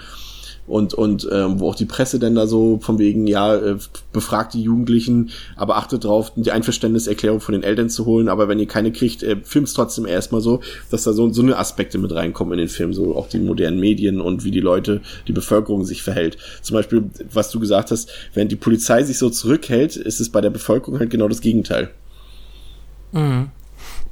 Und 0.66 0.94
und 0.94 1.28
ähm, 1.30 1.60
wo 1.60 1.70
auch 1.70 1.74
die 1.74 1.84
Presse 1.84 2.18
dann 2.18 2.34
da 2.34 2.46
so 2.46 2.78
von 2.80 2.98
wegen 2.98 3.26
ja 3.26 3.54
äh, 3.54 3.76
befragt 4.12 4.54
die 4.54 4.62
Jugendlichen, 4.62 5.30
aber 5.56 5.76
achtet 5.76 6.04
drauf, 6.04 6.32
die 6.36 6.50
Einverständniserklärung 6.50 7.40
von 7.40 7.52
den 7.52 7.62
Eltern 7.62 7.90
zu 7.90 8.06
holen, 8.06 8.28
aber 8.28 8.48
wenn 8.48 8.58
ihr 8.58 8.66
keine 8.66 8.92
kriegt, 8.92 9.22
äh, 9.22 9.36
filmt's 9.42 9.74
trotzdem 9.74 10.06
erstmal 10.06 10.40
so, 10.40 10.60
dass 10.90 11.04
da 11.04 11.12
so 11.12 11.32
so 11.32 11.42
eine 11.42 11.58
Aspekte 11.58 11.98
mit 11.98 12.12
reinkommen 12.12 12.54
in 12.54 12.60
den 12.60 12.68
Film, 12.68 12.94
so 12.94 13.16
auch 13.16 13.28
die 13.28 13.38
modernen 13.38 13.80
Medien 13.80 14.20
und 14.20 14.44
wie 14.44 14.50
die 14.50 14.60
Leute, 14.60 15.00
die 15.28 15.32
Bevölkerung 15.32 15.84
sich 15.84 16.02
verhält. 16.02 16.38
Zum 16.62 16.74
Beispiel, 16.74 17.10
was 17.32 17.50
du 17.50 17.60
gesagt 17.60 17.90
hast, 17.90 18.10
wenn 18.32 18.48
die 18.48 18.56
Polizei 18.56 19.02
sich 19.02 19.18
so 19.18 19.30
zurückhält, 19.30 19.96
ist 19.96 20.20
es 20.20 20.30
bei 20.30 20.40
der 20.40 20.50
Bevölkerung 20.50 20.98
halt 20.98 21.10
genau 21.10 21.28
das 21.28 21.40
Gegenteil. 21.40 21.90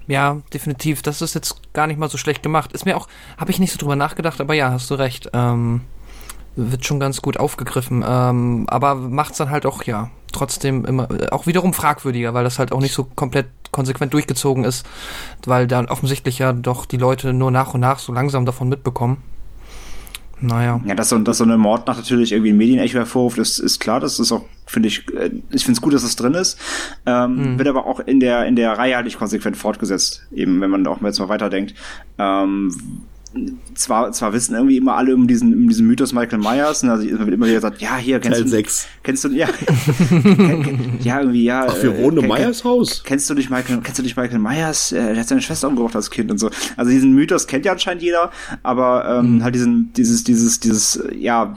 Ja, 0.07 0.43
definitiv. 0.53 1.03
Das 1.03 1.23
ist 1.23 1.35
jetzt 1.35 1.73
gar 1.73 1.87
nicht 1.87 1.99
mal 1.99 2.11
so 2.11 2.19
schlecht 2.19 2.43
gemacht. 2.43 2.73
Ist 2.73 2.85
mir 2.85 2.97
auch, 2.97 3.09
habe 3.37 3.51
ich 3.51 3.59
nicht 3.59 3.73
so 3.73 3.79
drüber 3.79 3.97
nachgedacht, 3.97 4.41
aber 4.41 4.55
ja, 4.55 4.71
hast 4.71 4.91
du 4.91 4.95
recht. 4.95 5.31
Ähm, 5.33 5.83
wird 6.57 6.85
schon 6.85 7.01
ganz 7.01 7.23
gut 7.23 7.39
aufgegriffen, 7.39 8.05
ähm, 8.07 8.65
aber 8.69 8.95
macht's 8.95 9.39
dann 9.39 9.51
halt 9.51 9.67
auch, 9.67 9.85
ja, 9.85 10.11
trotzdem 10.33 10.85
immer, 10.85 11.11
äh, 11.11 11.29
auch 11.31 11.47
wiederum 11.47 11.73
fragwürdiger, 11.73 12.35
weil 12.35 12.45
das 12.45 12.59
halt 12.59 12.73
auch 12.73 12.81
nicht 12.81 12.95
so 12.95 13.05
komplett 13.05 13.47
konsequent 13.71 14.13
durchgezogen 14.13 14.65
ist, 14.65 14.87
weil 15.47 15.67
dann 15.67 15.87
offensichtlich 15.87 16.39
ja 16.39 16.53
doch 16.53 16.85
die 16.85 16.99
Leute 16.99 17.33
nur 17.33 17.51
nach 17.51 17.75
und 17.75 17.81
nach 17.81 17.99
so 17.99 18.13
langsam 18.13 18.45
davon 18.45 18.69
mitbekommen. 18.69 19.23
Naja. 20.43 20.81
Ja, 20.85 20.97
dass 20.97 21.09
so, 21.09 21.19
dass 21.19 21.39
so 21.39 21.45
eine 21.45 21.57
Mordnacht 21.57 21.99
natürlich 21.99 22.33
irgendwie 22.33 22.51
ein 22.51 22.57
Medienecho 22.57 22.99
hervorruft, 22.99 23.39
ist, 23.39 23.61
ist 23.61 23.79
klar. 23.79 24.01
Das 24.01 24.19
ist 24.19 24.33
auch, 24.33 24.45
finde 24.67 24.89
ich, 24.89 25.09
äh, 25.15 25.31
ich 25.51 25.65
finde 25.65 25.77
es 25.77 25.81
gut, 25.81 25.95
dass 25.95 26.03
es 26.03 26.17
drin 26.17 26.35
ist. 26.35 26.59
Ähm, 27.07 27.55
mhm. 27.55 27.59
Wird 27.59 27.69
aber 27.69 27.87
auch 27.87 28.01
in 28.01 28.19
der, 28.19 28.47
in 28.47 28.57
der 28.57 28.77
Reihe 28.77 28.97
halt 28.97 29.05
nicht 29.05 29.19
konsequent 29.19 29.57
fortgesetzt. 29.57 30.27
Eben, 30.33 30.61
wenn 30.61 30.71
man 30.71 30.85
auch 30.89 31.01
jetzt 31.01 31.21
mal 31.21 31.29
weiterdenkt. 31.29 31.75
Ähm, 32.19 32.75
zwar, 33.75 34.13
zwar 34.13 34.33
wissen 34.33 34.55
irgendwie 34.55 34.77
immer 34.77 34.95
alle 34.97 35.15
um 35.15 35.27
diesen, 35.27 35.55
um 35.55 35.69
diesen 35.69 35.87
Mythos 35.87 36.13
Michael 36.13 36.39
Myers, 36.39 36.83
und 36.83 36.91
also 36.91 37.09
wird 37.09 37.21
immer 37.21 37.47
wieder 37.47 37.57
gesagt, 37.57 37.81
ja, 37.81 37.97
hier, 37.97 38.21
kennst 38.21 38.39
Teil 38.39 38.45
du, 38.45 38.51
6. 38.51 38.87
kennst 39.03 39.25
du, 39.25 39.29
ja, 39.31 39.47
kenn, 39.47 40.99
ja, 41.03 41.21
irgendwie, 41.21 41.45
ja. 41.45 41.67
Ach, 41.69 41.83
wir 41.83 41.97
wohnen 41.99 42.19
im 42.19 42.29
Myers 42.29 42.65
Haus. 42.65 43.03
Kennst 43.05 43.29
du 43.31 43.35
nicht 43.35 43.51
Michael, 43.51 43.81
kennst 43.83 43.99
du 43.99 44.03
nicht 44.03 44.17
Michael 44.17 44.39
Myers? 44.39 44.93
Er 44.93 45.17
hat 45.17 45.29
seine 45.29 45.43
Schwester 45.43 45.69
umgebracht 45.69 45.97
als 45.97 46.11
Kind 46.11 46.31
und 46.31 46.39
so. 46.39 46.51
Also 46.77 46.91
diesen 46.91 47.13
Mythos 47.13 47.47
kennt 47.47 47.65
ja 47.65 47.73
anscheinend 47.73 48.03
jeder, 48.03 48.31
aber, 48.63 49.19
ähm, 49.19 49.37
mhm. 49.37 49.45
halt 49.45 49.55
diesen, 49.55 49.93
dieses, 49.95 50.25
dieses, 50.25 50.61
dieses, 50.61 51.03
ja, 51.19 51.55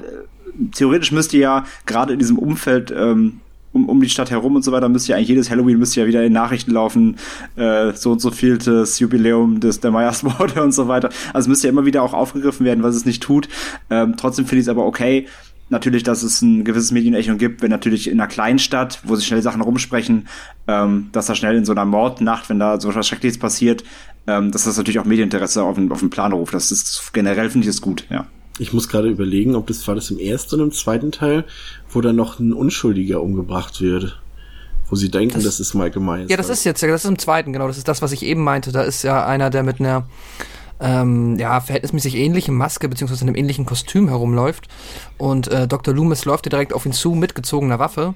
theoretisch 0.73 1.11
müsste 1.11 1.38
ja 1.38 1.65
gerade 1.85 2.14
in 2.14 2.19
diesem 2.19 2.38
Umfeld, 2.38 2.93
ähm, 2.95 3.41
um, 3.76 3.89
um 3.89 4.02
die 4.02 4.10
Stadt 4.10 4.31
herum 4.31 4.56
und 4.56 4.64
so 4.64 4.72
weiter, 4.72 4.88
müsste 4.88 5.11
ja 5.11 5.18
eigentlich 5.18 5.27
jedes 5.27 5.52
Halloween 5.52 5.77
müsste 5.77 5.99
ja 5.99 6.07
wieder 6.07 6.23
in 6.23 6.31
Nachrichten 6.31 6.72
laufen, 6.72 7.18
äh, 7.57 7.91
so 7.91 8.11
und 8.11 8.22
so 8.22 8.31
vieltes 8.31 8.99
Jubiläum 8.99 9.60
des 9.60 9.81
der 9.81 9.91
Meyersmorde 9.91 10.64
und 10.64 10.72
so 10.72 10.88
weiter. 10.88 11.10
Also 11.34 11.49
müsste 11.49 11.68
ja 11.68 11.73
immer 11.73 11.85
wieder 11.85 12.02
auch 12.02 12.14
aufgegriffen 12.14 12.65
werden, 12.65 12.84
was 12.84 12.95
es 12.95 13.06
nicht 13.06 13.22
tut. 13.22 13.49
Ähm, 13.89 14.15
trotzdem 14.18 14.45
finde 14.45 14.61
ich 14.61 14.65
es 14.65 14.69
aber 14.69 14.85
okay, 14.85 15.27
natürlich, 15.69 16.03
dass 16.03 16.23
es 16.23 16.41
ein 16.41 16.64
gewisses 16.64 16.91
Medienecho 16.91 17.35
gibt, 17.35 17.61
wenn 17.61 17.69
natürlich 17.69 18.07
in 18.07 18.19
einer 18.19 18.30
kleinen 18.30 18.60
Stadt, 18.60 19.02
wo 19.03 19.15
sich 19.18 19.27
schnell 19.27 19.41
Sachen 19.41 19.60
rumsprechen, 19.60 20.30
ähm, 20.68 21.10
dass 21.11 21.26
da 21.26 21.35
schnell 21.35 21.57
in 21.57 21.65
so 21.65 21.73
einer 21.73 21.85
Mordnacht, 21.85 22.49
wenn 22.49 22.60
da 22.60 22.80
so 22.80 22.95
was 22.95 23.06
Schreckliches 23.06 23.39
passiert, 23.39 23.84
ähm, 24.26 24.52
dass 24.52 24.64
das 24.64 24.77
natürlich 24.77 24.99
auch 24.99 25.06
Medieninteresse 25.06 25.64
auf 25.64 25.76
den, 25.76 25.91
auf 25.91 25.99
den 25.99 26.10
Plan 26.10 26.31
ruft. 26.31 26.53
Das 26.53 26.72
ist 26.72 27.11
generell 27.11 27.49
finde 27.49 27.68
ich 27.68 27.76
es 27.76 27.81
gut, 27.81 28.06
ja. 28.10 28.26
Ich 28.57 28.72
muss 28.72 28.88
gerade 28.88 29.10
überlegen, 29.10 29.56
ob 29.56 29.68
das 29.68 29.88
war 29.88 29.95
das 29.95 30.11
im 30.11 30.19
ersten 30.19 30.56
oder 30.56 30.64
im 30.65 30.72
zweiten 30.72 31.11
Teil, 31.11 31.44
wo 31.90 32.02
dann 32.02 32.15
noch 32.15 32.40
ein 32.40 32.53
Unschuldiger 32.53 33.22
umgebracht 33.22 33.82
wird. 33.82 34.19
Wo 34.88 34.95
sie 34.95 35.10
denken, 35.10 35.34
das, 35.36 35.44
das 35.44 35.60
ist 35.60 35.73
Michael 35.73 36.02
Myers. 36.02 36.30
Ja, 36.30 36.38
das 36.38 36.49
ist 36.49 36.64
jetzt, 36.64 36.84
das 36.84 37.03
ist 37.03 37.10
im 37.10 37.18
zweiten, 37.18 37.52
genau. 37.53 37.68
Das 37.68 37.77
ist 37.77 37.88
das, 37.88 38.03
was 38.03 38.11
ich 38.11 38.23
eben 38.23 38.44
meinte. 38.44 38.72
Da 38.72 38.84
ist 38.84 39.03
ja 39.03 39.26
einer, 39.26 39.49
der 39.49 39.64
mit 39.64 39.80
einer 39.80 40.07
ähm, 40.80 41.38
ja, 41.40 41.60
verhältnismäßig 41.60 42.15
ähnlichen 42.15 42.56
Maske 42.56 42.88
beziehungsweise 42.88 43.23
einem 43.23 43.36
ähnlichen 43.36 43.65
Kostüm 43.65 44.07
herumläuft. 44.10 44.68
Und 45.18 45.48
äh, 45.48 45.68
Dr. 45.68 45.94
Loomis 45.94 46.26
läuft 46.26 46.45
direkt 46.45 46.73
auf 46.73 46.86
ihn 46.86 46.94
zu 46.94 47.11
mit 47.11 47.36
gezogener 47.36 47.80
Waffe. 47.80 48.14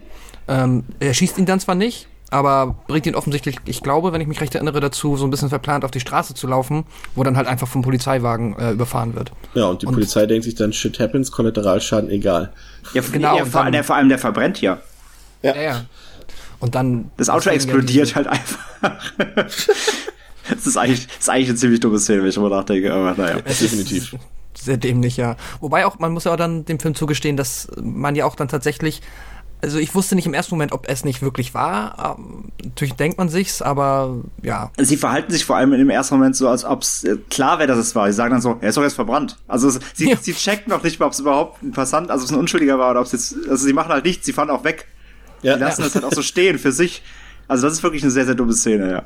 Ähm, 0.47 0.83
er 0.99 1.13
schießt 1.13 1.37
ihn 1.37 1.45
dann 1.45 1.59
zwar 1.59 1.75
nicht, 1.75 2.07
aber 2.29 2.75
bringt 2.87 3.05
ihn 3.05 3.15
offensichtlich, 3.15 3.57
ich 3.65 3.81
glaube, 3.81 4.13
wenn 4.13 4.21
ich 4.21 4.27
mich 4.27 4.39
recht 4.41 4.53
erinnere, 4.55 4.79
dazu, 4.79 5.17
so 5.17 5.25
ein 5.25 5.31
bisschen 5.31 5.49
verplant 5.49 5.83
auf 5.83 5.91
die 5.91 5.99
Straße 5.99 6.33
zu 6.35 6.47
laufen, 6.47 6.85
wo 7.15 7.23
dann 7.23 7.37
halt 7.37 7.47
einfach 7.47 7.67
vom 7.67 7.81
Polizeiwagen 7.81 8.57
äh, 8.57 8.71
überfahren 8.71 9.15
wird. 9.15 9.31
Ja, 9.55 9.65
und 9.65 9.81
die 9.81 9.87
und 9.87 9.93
Polizei 9.93 10.25
denkt 10.25 10.43
sich 10.43 10.55
dann, 10.55 10.71
shit 10.73 10.99
happens, 10.99 11.31
Kollateralschaden, 11.31 12.09
egal. 12.09 12.53
Ja, 12.93 13.01
genau. 13.11 13.37
Ja, 13.37 13.45
vor, 13.45 13.63
dann, 13.63 13.83
vor, 13.83 13.95
allem, 13.95 14.09
der 14.09 14.19
verbrennt 14.19 14.61
ja. 14.61 14.79
Ja, 15.41 15.55
ja. 15.55 15.61
ja. 15.61 15.85
Und 16.59 16.75
dann. 16.75 17.09
Das 17.17 17.29
Auto 17.29 17.49
explodiert 17.49 18.15
halt 18.15 18.27
einfach. 18.27 18.59
das, 19.45 20.67
ist 20.67 20.77
eigentlich, 20.77 21.07
das 21.07 21.17
ist 21.19 21.29
eigentlich 21.29 21.49
eine 21.49 21.57
ziemlich 21.57 21.79
dumme 21.79 21.99
Szene, 21.99 22.21
wenn 22.21 22.29
ich 22.29 22.35
drüber 22.35 22.49
nachdenke, 22.49 22.93
aber 22.93 23.15
naja. 23.15 23.41
Definitiv. 23.41 24.15
Sehr 24.53 24.77
dämlich, 24.77 25.15
ja. 25.15 25.37
Wobei 25.61 25.85
auch, 25.85 25.99
man 25.99 26.11
muss 26.11 26.25
ja 26.25 26.33
auch 26.33 26.37
dann 26.37 26.65
dem 26.65 26.79
Film 26.79 26.93
zugestehen, 26.93 27.37
dass 27.37 27.69
man 27.81 28.15
ja 28.15 28.25
auch 28.25 28.35
dann 28.35 28.49
tatsächlich 28.49 29.01
also 29.61 29.77
ich 29.77 29.93
wusste 29.93 30.15
nicht 30.15 30.25
im 30.25 30.33
ersten 30.33 30.55
Moment, 30.55 30.71
ob 30.71 30.87
es 30.87 31.03
nicht 31.03 31.21
wirklich 31.21 31.53
war. 31.53 32.17
Ähm, 32.17 32.51
natürlich 32.63 32.93
denkt 32.93 33.17
man 33.17 33.29
sich's, 33.29 33.61
aber 33.61 34.21
ja. 34.41 34.71
Sie 34.77 34.97
verhalten 34.97 35.31
sich 35.31 35.45
vor 35.45 35.57
allem 35.57 35.73
im 35.73 35.89
ersten 35.89 36.15
Moment 36.15 36.35
so, 36.35 36.47
als 36.47 36.63
ob 36.63 36.81
es 36.81 37.03
äh, 37.03 37.17
klar 37.29 37.59
wäre, 37.59 37.67
dass 37.67 37.77
es 37.77 37.95
war. 37.95 38.07
Sie 38.07 38.13
sagen 38.13 38.31
dann 38.31 38.41
so, 38.41 38.57
er 38.61 38.69
ist 38.69 38.77
doch 38.77 38.83
jetzt 38.83 38.93
verbrannt. 38.93 39.37
Also 39.47 39.69
sie, 39.93 40.09
ja. 40.09 40.17
sie 40.17 40.33
checken 40.33 40.69
noch 40.69 40.83
nicht 40.83 40.99
mal, 40.99 41.07
ob 41.07 41.13
es 41.13 41.19
überhaupt 41.19 41.61
ein 41.61 41.71
Passant, 41.71 42.09
also 42.09 42.23
ob 42.23 42.29
es 42.29 42.33
ein 42.33 42.39
Unschuldiger 42.39 42.79
war 42.79 42.91
oder 42.91 43.01
ob 43.01 43.05
es 43.07 43.11
jetzt, 43.11 43.35
also 43.49 43.65
sie 43.65 43.73
machen 43.73 43.91
halt 43.91 44.05
nichts, 44.05 44.25
sie 44.25 44.33
fahren 44.33 44.49
auch 44.49 44.63
weg. 44.63 44.87
Ja. 45.41 45.55
Die 45.55 45.59
lassen 45.59 45.81
ja. 45.81 45.87
das 45.87 45.95
halt 45.95 46.05
auch 46.05 46.13
so 46.13 46.21
stehen 46.21 46.57
für 46.57 46.71
sich. 46.71 47.01
Also 47.49 47.65
das 47.65 47.73
ist 47.77 47.83
wirklich 47.83 48.03
eine 48.03 48.11
sehr, 48.11 48.25
sehr 48.25 48.35
dumme 48.35 48.53
Szene, 48.53 48.91
ja. 48.91 49.03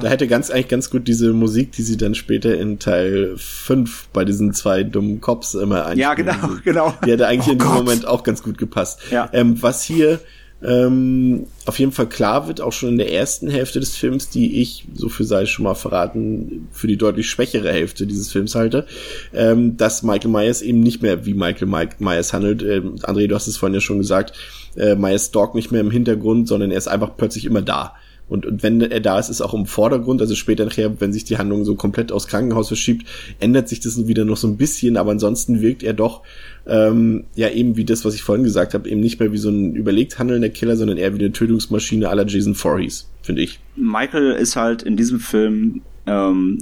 Da 0.00 0.08
hätte 0.08 0.26
ganz 0.26 0.50
eigentlich 0.50 0.68
ganz 0.68 0.90
gut 0.90 1.06
diese 1.06 1.32
Musik, 1.32 1.70
die 1.72 1.82
sie 1.82 1.96
dann 1.96 2.16
später 2.16 2.58
in 2.58 2.80
Teil 2.80 3.34
5 3.36 4.08
bei 4.12 4.24
diesen 4.24 4.52
zwei 4.52 4.82
dummen 4.82 5.20
Cops 5.20 5.54
immer 5.54 5.86
einspielen. 5.86 5.98
Ja, 5.98 6.14
genau, 6.14 6.56
genau. 6.64 6.94
Die 7.06 7.12
hätte 7.12 7.28
eigentlich 7.28 7.48
oh 7.48 7.52
in 7.52 7.58
dem 7.58 7.68
Moment 7.68 8.06
auch 8.06 8.24
ganz 8.24 8.42
gut 8.42 8.58
gepasst. 8.58 9.00
Ja. 9.12 9.30
Ähm, 9.32 9.62
was 9.62 9.84
hier 9.84 10.18
ähm, 10.60 11.46
auf 11.66 11.78
jeden 11.78 11.92
Fall 11.92 12.08
klar 12.08 12.48
wird, 12.48 12.60
auch 12.60 12.72
schon 12.72 12.88
in 12.90 12.98
der 12.98 13.12
ersten 13.12 13.48
Hälfte 13.48 13.78
des 13.78 13.96
Films, 13.96 14.28
die 14.28 14.60
ich, 14.60 14.86
so 14.92 15.08
viel 15.08 15.24
sei 15.24 15.46
schon 15.46 15.62
mal 15.62 15.74
verraten, 15.74 16.66
für 16.72 16.88
die 16.88 16.96
deutlich 16.96 17.30
schwächere 17.30 17.70
Hälfte 17.70 18.08
dieses 18.08 18.32
Films 18.32 18.56
halte, 18.56 18.86
ähm, 19.32 19.76
dass 19.76 20.02
Michael 20.02 20.32
Myers 20.32 20.62
eben 20.62 20.80
nicht 20.80 21.00
mehr 21.00 21.26
wie 21.26 21.34
Michael 21.34 21.68
Myers 21.98 22.32
handelt. 22.32 22.62
Ähm, 22.62 22.96
André, 23.02 23.28
du 23.28 23.36
hast 23.36 23.46
es 23.46 23.56
vorhin 23.56 23.74
ja 23.74 23.80
schon 23.80 23.98
gesagt, 23.98 24.32
äh, 24.78 24.94
Myers 24.94 25.26
stalkt 25.26 25.54
nicht 25.54 25.70
mehr 25.72 25.80
im 25.80 25.90
Hintergrund, 25.90 26.48
sondern 26.48 26.70
er 26.70 26.78
ist 26.78 26.88
einfach 26.88 27.16
plötzlich 27.16 27.44
immer 27.44 27.62
da. 27.62 27.94
Und, 28.28 28.44
und 28.44 28.62
wenn 28.62 28.80
er 28.80 29.00
da 29.00 29.18
ist, 29.18 29.30
ist 29.30 29.40
auch 29.40 29.54
im 29.54 29.66
Vordergrund, 29.66 30.20
also 30.20 30.34
später 30.34 30.64
nachher, 30.64 31.00
wenn 31.00 31.12
sich 31.12 31.24
die 31.24 31.38
Handlung 31.38 31.64
so 31.64 31.74
komplett 31.74 32.12
aus 32.12 32.26
Krankenhaus 32.26 32.68
verschiebt, 32.68 33.06
ändert 33.40 33.68
sich 33.68 33.80
das 33.80 34.06
wieder 34.06 34.24
noch 34.24 34.36
so 34.36 34.48
ein 34.48 34.58
bisschen, 34.58 34.96
aber 34.98 35.12
ansonsten 35.12 35.62
wirkt 35.62 35.82
er 35.82 35.94
doch 35.94 36.22
ähm, 36.66 37.24
ja 37.34 37.48
eben 37.48 37.76
wie 37.76 37.86
das, 37.86 38.04
was 38.04 38.14
ich 38.14 38.22
vorhin 38.22 38.44
gesagt 38.44 38.74
habe, 38.74 38.88
eben 38.88 39.00
nicht 39.00 39.18
mehr 39.18 39.32
wie 39.32 39.38
so 39.38 39.48
ein 39.48 39.74
überlegt 39.74 40.18
handelnder 40.18 40.50
Killer, 40.50 40.76
sondern 40.76 40.98
eher 40.98 41.14
wie 41.14 41.20
eine 41.20 41.32
Tötungsmaschine 41.32 42.08
aller 42.08 42.26
Jason 42.26 42.54
Voorhees, 42.54 43.08
finde 43.22 43.42
ich. 43.42 43.60
Michael 43.76 44.32
ist 44.32 44.56
halt 44.56 44.82
in 44.82 44.98
diesem 44.98 45.20
Film 45.20 45.80
ähm, 46.06 46.58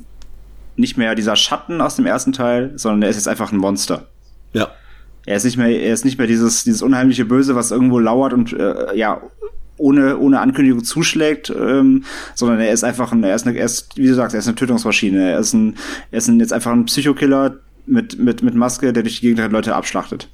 nicht 0.76 0.96
mehr 0.96 1.16
dieser 1.16 1.34
Schatten 1.34 1.80
aus 1.80 1.96
dem 1.96 2.06
ersten 2.06 2.32
Teil, 2.32 2.72
sondern 2.76 3.02
er 3.02 3.08
ist 3.08 3.16
jetzt 3.16 3.28
einfach 3.28 3.50
ein 3.50 3.58
Monster. 3.58 4.06
Ja. 4.52 4.70
Er 5.26 5.36
ist 5.36 5.44
nicht 5.44 5.56
mehr, 5.56 5.68
er 5.68 5.92
ist 5.92 6.04
nicht 6.04 6.18
mehr 6.18 6.26
dieses, 6.26 6.64
dieses 6.64 6.82
unheimliche 6.82 7.24
Böse, 7.24 7.54
was 7.54 7.72
irgendwo 7.72 7.98
lauert 7.98 8.32
und 8.32 8.52
äh, 8.52 8.96
ja 8.96 9.20
ohne 9.78 10.18
ohne 10.18 10.40
Ankündigung 10.40 10.84
zuschlägt, 10.84 11.50
ähm, 11.50 12.04
sondern 12.34 12.60
er 12.60 12.72
ist 12.72 12.84
einfach 12.84 13.12
ein, 13.12 13.22
er 13.22 13.34
ist, 13.34 13.46
eine, 13.46 13.58
er 13.58 13.66
ist, 13.66 13.96
wie 13.96 14.06
du 14.06 14.14
sagst, 14.14 14.34
er 14.34 14.38
ist 14.38 14.46
eine 14.46 14.54
Tötungsmaschine. 14.54 15.32
Er 15.32 15.38
ist 15.38 15.52
ein, 15.52 15.76
er 16.10 16.18
ist 16.18 16.28
ein, 16.28 16.40
jetzt 16.40 16.52
einfach 16.52 16.72
ein 16.72 16.86
Psychokiller 16.86 17.56
mit 17.86 18.18
mit 18.18 18.42
mit 18.42 18.54
Maske, 18.54 18.92
der 18.92 19.02
durch 19.02 19.16
die 19.16 19.26
Gegend 19.26 19.40
halt 19.40 19.52
Leute 19.52 19.74
abschlachtet. 19.74 20.28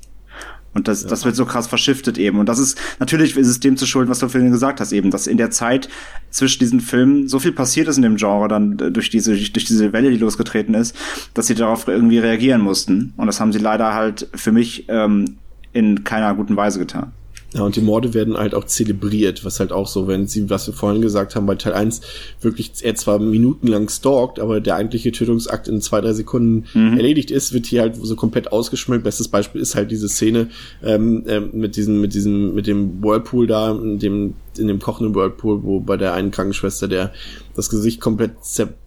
Und 0.74 0.88
das, 0.88 1.02
ja. 1.02 1.08
das 1.08 1.24
wird 1.24 1.36
so 1.36 1.44
krass 1.44 1.66
verschiftet 1.66 2.18
eben. 2.18 2.38
Und 2.38 2.48
das 2.48 2.58
ist, 2.58 2.78
natürlich 2.98 3.36
ist 3.36 3.48
es 3.48 3.60
dem 3.60 3.76
zu 3.76 3.86
schulden, 3.86 4.10
was 4.10 4.20
du 4.20 4.28
vorhin 4.28 4.50
gesagt 4.50 4.80
hast, 4.80 4.92
eben, 4.92 5.10
dass 5.10 5.26
in 5.26 5.36
der 5.36 5.50
Zeit 5.50 5.88
zwischen 6.30 6.60
diesen 6.60 6.80
Filmen 6.80 7.28
so 7.28 7.38
viel 7.38 7.52
passiert 7.52 7.88
ist 7.88 7.96
in 7.96 8.02
dem 8.02 8.16
Genre 8.16 8.48
dann 8.48 8.76
durch 8.76 9.10
diese, 9.10 9.32
durch 9.36 9.64
diese 9.64 9.92
Welle, 9.92 10.10
die 10.10 10.18
losgetreten 10.18 10.74
ist, 10.74 10.96
dass 11.34 11.46
sie 11.46 11.54
darauf 11.54 11.88
irgendwie 11.88 12.18
reagieren 12.18 12.62
mussten. 12.62 13.12
Und 13.16 13.26
das 13.26 13.40
haben 13.40 13.52
sie 13.52 13.58
leider 13.58 13.94
halt 13.94 14.28
für 14.34 14.52
mich 14.52 14.86
ähm, 14.88 15.36
in 15.72 16.04
keiner 16.04 16.34
guten 16.34 16.56
Weise 16.56 16.78
getan. 16.78 17.12
Ja, 17.54 17.62
und 17.62 17.76
die 17.76 17.82
Morde 17.82 18.14
werden 18.14 18.36
halt 18.36 18.54
auch 18.54 18.64
zelebriert, 18.64 19.44
was 19.44 19.60
halt 19.60 19.72
auch 19.72 19.86
so, 19.86 20.08
wenn 20.08 20.26
sie, 20.26 20.48
was 20.48 20.66
wir 20.66 20.74
vorhin 20.74 21.02
gesagt 21.02 21.36
haben, 21.36 21.44
bei 21.44 21.54
Teil 21.54 21.74
1 21.74 22.00
wirklich 22.40 22.72
er 22.80 22.94
zwar 22.94 23.18
minutenlang 23.18 23.90
stalkt, 23.90 24.40
aber 24.40 24.60
der 24.60 24.76
eigentliche 24.76 25.12
Tötungsakt 25.12 25.68
in 25.68 25.82
zwei, 25.82 26.00
drei 26.00 26.14
Sekunden 26.14 26.64
mhm. 26.72 26.96
erledigt 26.96 27.30
ist, 27.30 27.52
wird 27.52 27.66
hier 27.66 27.82
halt 27.82 27.96
so 27.96 28.16
komplett 28.16 28.52
ausgeschmückt. 28.52 29.04
Bestes 29.04 29.28
Beispiel 29.28 29.60
ist 29.60 29.74
halt 29.74 29.90
diese 29.90 30.08
Szene 30.08 30.48
ähm, 30.82 31.24
äh, 31.26 31.40
mit 31.40 31.76
diesem, 31.76 32.00
mit 32.00 32.14
diesem, 32.14 32.54
mit 32.54 32.66
dem 32.66 33.02
Whirlpool 33.02 33.46
da, 33.46 33.72
in 33.72 33.98
dem, 33.98 34.34
in 34.56 34.68
dem 34.68 34.78
kochenden 34.78 35.14
Whirlpool, 35.14 35.62
wo 35.62 35.80
bei 35.80 35.98
der 35.98 36.14
einen 36.14 36.30
Krankenschwester 36.30 36.88
der 36.88 37.12
das 37.54 37.68
Gesicht 37.68 38.00
komplett 38.00 38.32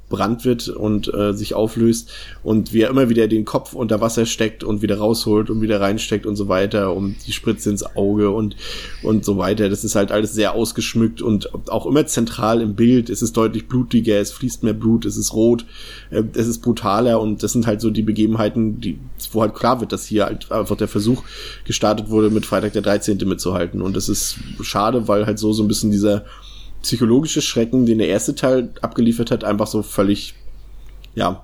verbrannt 0.08 0.46
wird 0.46 0.70
und 0.70 1.14
äh, 1.14 1.34
sich 1.34 1.54
auflöst 1.54 2.12
und 2.44 2.74
wie 2.74 2.82
er 2.82 2.90
immer 2.90 3.10
wieder 3.10 3.28
den 3.28 3.46
Kopf 3.46 3.74
unter 3.74 4.02
Wasser 4.02 4.26
steckt 4.26 4.64
und 4.64 4.82
wieder 4.82 4.98
rausholt 4.98 5.50
und 5.50 5.62
wieder 5.62 5.82
reinsteckt 5.82 6.26
und 6.26 6.36
so 6.36 6.48
weiter 6.48 6.94
und 6.94 7.16
die 7.26 7.34
Spritze 7.34 7.70
ins 7.70 7.84
Auge 7.96 8.30
und 8.32 8.56
und 9.04 9.26
so 9.26 9.38
weiter. 9.38 9.70
Das 9.70 9.84
ist 9.84 9.96
halt 9.96 10.12
alles 10.12 10.34
sehr 10.34 10.54
ausgeschmückt 10.54 11.22
und 11.22 11.70
auch 11.70 11.86
immer 11.86 12.06
zentral 12.06 12.62
im 12.62 12.76
Bild. 12.76 13.10
Es 13.10 13.22
ist 13.22 13.36
deutlich 13.36 13.68
blutiger, 13.68 14.20
es 14.20 14.32
fließt 14.32 14.64
mehr 14.64 14.74
Blut, 14.74 15.06
es 15.06 15.18
ist 15.18 15.34
rot, 15.34 15.66
äh, 16.12 16.24
es 16.34 16.48
ist 16.48 16.60
brutaler 16.60 17.20
und 17.20 17.44
das 17.44 17.54
sind 17.54 17.68
halt 17.68 17.82
so 17.82 17.90
die 17.90 18.04
Begebenheiten, 18.04 18.80
die 18.80 19.00
wo 19.32 19.42
halt 19.42 19.56
klar 19.56 19.80
wird, 19.80 19.92
dass 19.92 20.06
hier 20.06 20.26
halt 20.26 20.52
einfach 20.52 20.78
der 20.78 20.88
Versuch 20.88 21.24
gestartet 21.66 22.10
wurde, 22.10 22.30
mit 22.30 22.46
Freitag 22.46 22.74
der 22.74 22.82
13. 22.82 23.18
mitzuhalten 23.26 23.82
und 23.82 23.96
das 23.96 24.08
ist 24.08 24.38
schade, 24.62 25.08
weil 25.08 25.26
halt 25.26 25.40
so 25.40 25.52
so 25.52 25.64
ein 25.64 25.68
bisschen 25.68 25.92
dieser 25.92 26.26
psychologische 26.86 27.42
Schrecken, 27.42 27.88
den 27.88 27.98
der 27.98 28.08
erste 28.08 28.36
Teil 28.36 28.70
abgeliefert 28.82 29.32
hat, 29.32 29.44
einfach 29.44 29.66
so 29.66 29.82
völlig, 29.82 30.36
ja, 31.16 31.44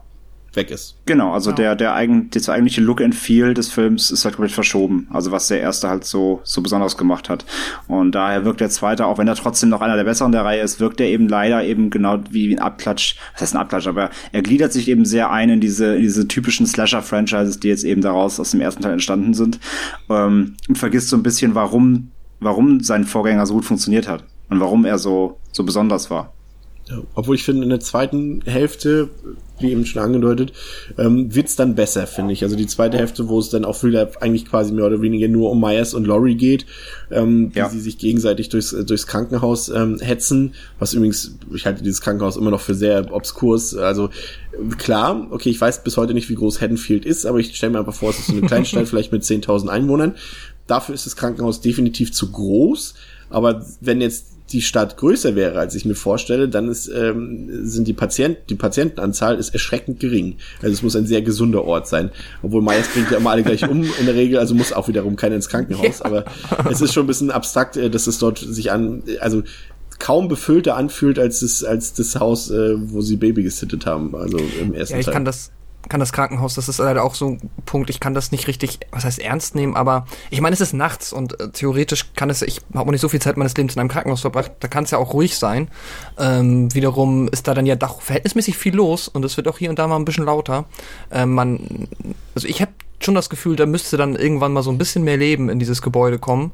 weg 0.53 0.69
ist. 0.69 0.97
Genau, 1.05 1.33
also 1.33 1.49
ja. 1.51 1.55
der, 1.55 1.75
der 1.75 1.95
eigen, 1.95 2.29
das 2.29 2.47
eigentliche 2.49 2.81
Look 2.81 3.01
and 3.01 3.15
Feel 3.15 3.55
des 3.55 3.69
Films 3.69 4.11
ist 4.11 4.23
halt 4.23 4.35
komplett 4.35 4.53
verschoben. 4.53 5.07
Also 5.11 5.31
was 5.31 5.47
der 5.47 5.61
erste 5.61 5.89
halt 5.89 6.03
so, 6.03 6.41
so 6.43 6.61
besonders 6.61 6.95
gemacht 6.95 7.27
hat. 7.29 7.45
Und 7.87 8.13
daher 8.13 8.45
wirkt 8.45 8.59
der 8.59 8.69
zweite, 8.69 9.05
auch 9.05 9.17
wenn 9.17 9.27
er 9.27 9.35
trotzdem 9.35 9.69
noch 9.69 9.81
einer 9.81 9.95
der 9.95 10.03
besseren 10.03 10.31
der 10.31 10.43
Reihe 10.43 10.61
ist, 10.61 10.79
wirkt 10.79 10.99
er 10.99 11.07
eben 11.07 11.27
leider 11.27 11.63
eben 11.63 11.89
genau 11.89 12.19
wie 12.29 12.53
ein 12.53 12.59
Abklatsch. 12.59 13.15
Was 13.33 13.41
heißt 13.41 13.55
ein 13.55 13.61
Abklatsch? 13.61 13.87
Aber 13.87 14.09
er 14.31 14.41
gliedert 14.41 14.73
sich 14.73 14.89
eben 14.89 15.05
sehr 15.05 15.31
ein 15.31 15.49
in 15.49 15.61
diese, 15.61 15.95
in 15.95 16.01
diese 16.01 16.27
typischen 16.27 16.67
Slasher-Franchises, 16.67 17.59
die 17.59 17.69
jetzt 17.69 17.83
eben 17.83 18.01
daraus 18.01 18.39
aus 18.39 18.51
dem 18.51 18.61
ersten 18.61 18.83
Teil 18.83 18.93
entstanden 18.93 19.33
sind. 19.33 19.59
Ähm, 20.09 20.55
und 20.67 20.77
vergisst 20.77 21.09
so 21.09 21.15
ein 21.15 21.23
bisschen, 21.23 21.55
warum, 21.55 22.11
warum 22.39 22.81
sein 22.81 23.05
Vorgänger 23.05 23.45
so 23.45 23.53
gut 23.53 23.65
funktioniert 23.65 24.07
hat. 24.07 24.23
Und 24.51 24.59
warum 24.59 24.85
er 24.85 24.99
so, 24.99 25.37
so 25.51 25.63
besonders 25.63 26.11
war. 26.11 26.33
Obwohl 27.15 27.35
ich 27.35 27.43
finde, 27.43 27.63
in 27.63 27.69
der 27.69 27.79
zweiten 27.79 28.41
Hälfte 28.45 29.09
wie 29.61 29.71
eben 29.71 29.85
schon 29.85 30.01
angedeutet, 30.01 30.53
ähm, 30.97 31.33
wird's 31.33 31.55
dann 31.55 31.75
besser, 31.75 32.07
finde 32.07 32.33
ich. 32.33 32.43
Also 32.43 32.55
die 32.55 32.67
zweite 32.67 32.97
Hälfte, 32.97 33.29
wo 33.29 33.39
es 33.39 33.49
dann 33.49 33.65
auch 33.65 33.83
wieder 33.83 34.11
eigentlich 34.19 34.45
quasi 34.45 34.73
mehr 34.73 34.85
oder 34.85 35.01
weniger 35.01 35.27
nur 35.27 35.51
um 35.51 35.59
Myers 35.61 35.93
und 35.93 36.05
Laurie 36.05 36.35
geht, 36.35 36.65
ähm, 37.11 37.51
ja. 37.55 37.69
die 37.69 37.79
sich 37.79 37.97
gegenseitig 37.97 38.49
durchs, 38.49 38.71
durchs 38.71 39.07
Krankenhaus 39.07 39.69
ähm, 39.69 39.99
hetzen, 39.99 40.55
was 40.79 40.93
übrigens, 40.93 41.37
ich 41.53 41.65
halte 41.65 41.83
dieses 41.83 42.01
Krankenhaus 42.01 42.37
immer 42.37 42.51
noch 42.51 42.61
für 42.61 42.75
sehr 42.75 43.13
obskurs, 43.13 43.75
also 43.75 44.09
klar, 44.77 45.27
okay, 45.29 45.49
ich 45.49 45.61
weiß 45.61 45.83
bis 45.83 45.97
heute 45.97 46.13
nicht, 46.13 46.29
wie 46.29 46.35
groß 46.35 46.61
Haddonfield 46.61 47.05
ist, 47.05 47.25
aber 47.25 47.39
ich 47.39 47.55
stelle 47.55 47.73
mir 47.73 47.79
einfach 47.79 47.93
vor, 47.93 48.09
es 48.09 48.19
ist 48.19 48.27
so 48.27 48.33
eine 48.33 48.41
Kleinstadt, 48.41 48.87
vielleicht 48.89 49.11
mit 49.11 49.23
10.000 49.23 49.67
Einwohnern. 49.67 50.15
Dafür 50.67 50.95
ist 50.95 51.05
das 51.05 51.15
Krankenhaus 51.15 51.61
definitiv 51.61 52.11
zu 52.13 52.31
groß, 52.31 52.95
aber 53.29 53.65
wenn 53.79 54.01
jetzt 54.01 54.27
die 54.51 54.61
Stadt 54.61 54.97
größer 54.97 55.35
wäre, 55.35 55.59
als 55.59 55.75
ich 55.75 55.85
mir 55.85 55.95
vorstelle, 55.95 56.49
dann 56.49 56.69
ist, 56.69 56.87
ähm, 56.87 57.65
sind 57.65 57.87
die 57.87 57.93
Patienten, 57.93 58.41
die 58.49 58.55
Patientenanzahl 58.55 59.37
ist 59.37 59.53
erschreckend 59.53 59.99
gering. 59.99 60.37
Also 60.61 60.73
es 60.73 60.83
muss 60.83 60.95
ein 60.95 61.05
sehr 61.05 61.21
gesunder 61.21 61.63
Ort 61.63 61.87
sein. 61.87 62.11
Obwohl 62.43 62.61
Meyers 62.61 62.87
bringt 62.89 63.11
ja 63.11 63.17
immer 63.17 63.31
alle 63.31 63.43
gleich 63.43 63.67
um 63.67 63.83
in 63.83 64.05
der 64.05 64.15
Regel, 64.15 64.39
also 64.39 64.53
muss 64.55 64.73
auch 64.73 64.87
wiederum 64.87 65.15
keiner 65.15 65.35
ins 65.35 65.49
Krankenhaus. 65.49 65.99
Ja. 65.99 66.05
Aber 66.05 66.25
es 66.69 66.81
ist 66.81 66.93
schon 66.93 67.05
ein 67.05 67.07
bisschen 67.07 67.31
abstrakt, 67.31 67.77
äh, 67.77 67.89
dass 67.89 68.07
es 68.07 68.19
dort 68.19 68.39
sich 68.39 68.71
an, 68.71 69.03
also 69.19 69.43
kaum 69.99 70.27
befüllter 70.27 70.75
anfühlt 70.77 71.19
als 71.19 71.41
das, 71.41 71.63
als 71.63 71.93
das 71.93 72.19
Haus, 72.19 72.49
äh, 72.49 72.73
wo 72.75 73.01
sie 73.01 73.17
Baby 73.17 73.43
gesittet 73.43 73.85
haben. 73.85 74.15
Also 74.15 74.37
im 74.59 74.73
ersten 74.73 74.95
ja, 74.95 74.99
ich 74.99 75.05
Teil. 75.05 75.13
kann 75.13 75.25
das 75.25 75.51
kann 75.89 75.99
das 75.99 76.13
Krankenhaus, 76.13 76.55
das 76.55 76.69
ist 76.69 76.77
leider 76.77 77.03
auch 77.03 77.15
so 77.15 77.29
ein 77.29 77.49
Punkt, 77.65 77.89
ich 77.89 77.99
kann 77.99 78.13
das 78.13 78.31
nicht 78.31 78.47
richtig, 78.47 78.79
was 78.91 79.05
heißt 79.05 79.19
ernst 79.19 79.55
nehmen, 79.55 79.75
aber 79.75 80.05
ich 80.29 80.41
meine, 80.41 80.53
es 80.53 80.61
ist 80.61 80.73
nachts 80.73 81.11
und 81.13 81.39
äh, 81.39 81.49
theoretisch 81.49 82.13
kann 82.15 82.29
es, 82.29 82.41
ich 82.41 82.61
habe 82.73 82.87
auch 82.87 82.91
nicht 82.91 83.01
so 83.01 83.09
viel 83.09 83.21
Zeit 83.21 83.37
meines 83.37 83.55
Lebens 83.55 83.75
in 83.75 83.79
einem 83.79 83.89
Krankenhaus 83.89 84.21
verbracht, 84.21 84.51
da 84.59 84.67
kann 84.67 84.83
es 84.83 84.91
ja 84.91 84.97
auch 84.97 85.13
ruhig 85.13 85.37
sein. 85.37 85.69
Ähm, 86.17 86.73
wiederum 86.73 87.27
ist 87.29 87.47
da 87.47 87.53
dann 87.53 87.65
ja 87.65 87.75
doch 87.75 88.01
verhältnismäßig 88.01 88.57
viel 88.57 88.75
los 88.75 89.07
und 89.07 89.25
es 89.25 89.37
wird 89.37 89.47
auch 89.47 89.57
hier 89.57 89.69
und 89.69 89.79
da 89.79 89.87
mal 89.87 89.97
ein 89.97 90.05
bisschen 90.05 90.25
lauter. 90.25 90.65
Ähm, 91.11 91.33
man, 91.33 91.87
also 92.35 92.47
ich 92.47 92.61
habe 92.61 92.71
schon 93.03 93.15
das 93.15 93.29
Gefühl, 93.29 93.55
da 93.55 93.65
müsste 93.65 93.97
dann 93.97 94.15
irgendwann 94.15 94.53
mal 94.53 94.63
so 94.63 94.71
ein 94.71 94.77
bisschen 94.77 95.03
mehr 95.03 95.17
Leben 95.17 95.49
in 95.49 95.59
dieses 95.59 95.81
Gebäude 95.81 96.19
kommen. 96.19 96.51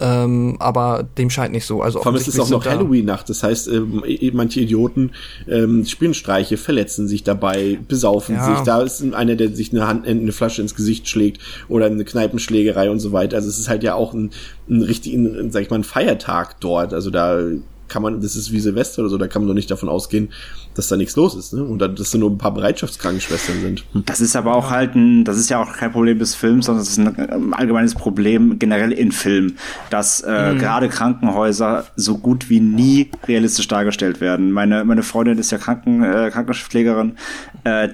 Ähm, 0.00 0.56
aber 0.60 1.08
dem 1.18 1.28
scheint 1.28 1.52
nicht 1.52 1.66
so. 1.66 1.82
Also 1.82 1.98
Vor 1.98 2.12
allem 2.12 2.20
ist 2.20 2.28
es 2.28 2.38
auch 2.38 2.50
noch 2.50 2.64
Halloween-Nacht. 2.64 3.28
Das 3.28 3.42
heißt, 3.42 3.68
ähm, 3.68 4.02
manche 4.32 4.60
Idioten 4.60 5.12
ähm, 5.48 5.84
spielen 5.84 6.14
Streiche, 6.14 6.56
verletzen 6.56 7.08
sich 7.08 7.24
dabei, 7.24 7.78
besaufen 7.88 8.36
ja. 8.36 8.56
sich. 8.56 8.64
Da 8.64 8.80
ist 8.82 9.02
einer, 9.14 9.34
der 9.34 9.50
sich 9.50 9.72
eine, 9.72 9.86
Hand, 9.86 10.06
eine 10.06 10.32
Flasche 10.32 10.62
ins 10.62 10.74
Gesicht 10.74 11.08
schlägt 11.08 11.40
oder 11.68 11.86
eine 11.86 12.04
Kneipenschlägerei 12.04 12.90
und 12.90 13.00
so 13.00 13.12
weiter. 13.12 13.36
Also 13.36 13.48
es 13.48 13.58
ist 13.58 13.68
halt 13.68 13.82
ja 13.82 13.94
auch 13.94 14.14
ein, 14.14 14.30
ein 14.68 14.82
richtig, 14.82 15.14
ein, 15.14 15.50
sag 15.50 15.62
ich 15.62 15.70
mal, 15.70 15.80
ein 15.80 15.84
Feiertag 15.84 16.60
dort. 16.60 16.94
Also 16.94 17.10
da 17.10 17.40
kann 17.88 18.02
man, 18.02 18.20
das 18.20 18.36
ist 18.36 18.52
wie 18.52 18.60
Silvester 18.60 19.02
oder 19.02 19.10
so, 19.10 19.18
da 19.18 19.26
kann 19.26 19.42
man 19.42 19.48
doch 19.48 19.54
nicht 19.54 19.70
davon 19.70 19.88
ausgehen, 19.88 20.30
dass 20.74 20.88
da 20.88 20.96
nichts 20.96 21.16
los 21.16 21.34
ist, 21.34 21.52
ne? 21.52 21.64
Und 21.64 21.78
dass 21.80 22.10
da 22.10 22.18
nur 22.18 22.30
ein 22.30 22.38
paar 22.38 22.54
Bereitschaftskrankenschwestern 22.54 23.60
sind. 23.60 23.84
Hm. 23.92 24.04
Das 24.06 24.20
ist 24.20 24.36
aber 24.36 24.54
auch 24.54 24.70
halt 24.70 24.94
ein, 24.94 25.24
das 25.24 25.38
ist 25.38 25.48
ja 25.48 25.62
auch 25.62 25.72
kein 25.72 25.92
Problem 25.92 26.18
des 26.18 26.34
Films, 26.34 26.66
sondern 26.66 26.82
es 26.82 26.90
ist 26.90 26.98
ein 26.98 27.16
ähm, 27.32 27.54
allgemeines 27.54 27.94
Problem 27.94 28.58
generell 28.58 28.92
in 28.92 29.12
Film, 29.12 29.56
dass 29.90 30.20
äh, 30.20 30.54
mhm. 30.54 30.58
gerade 30.58 30.88
Krankenhäuser 30.88 31.86
so 31.96 32.18
gut 32.18 32.50
wie 32.50 32.60
nie 32.60 33.10
realistisch 33.26 33.68
dargestellt 33.68 34.20
werden. 34.20 34.52
Meine, 34.52 34.84
meine 34.84 35.02
Freundin 35.02 35.38
ist 35.38 35.50
ja 35.50 35.58
Kranken, 35.58 36.02
äh, 36.02 36.30
Krankenpflegerin, 36.32 37.16
äh, 37.64 37.88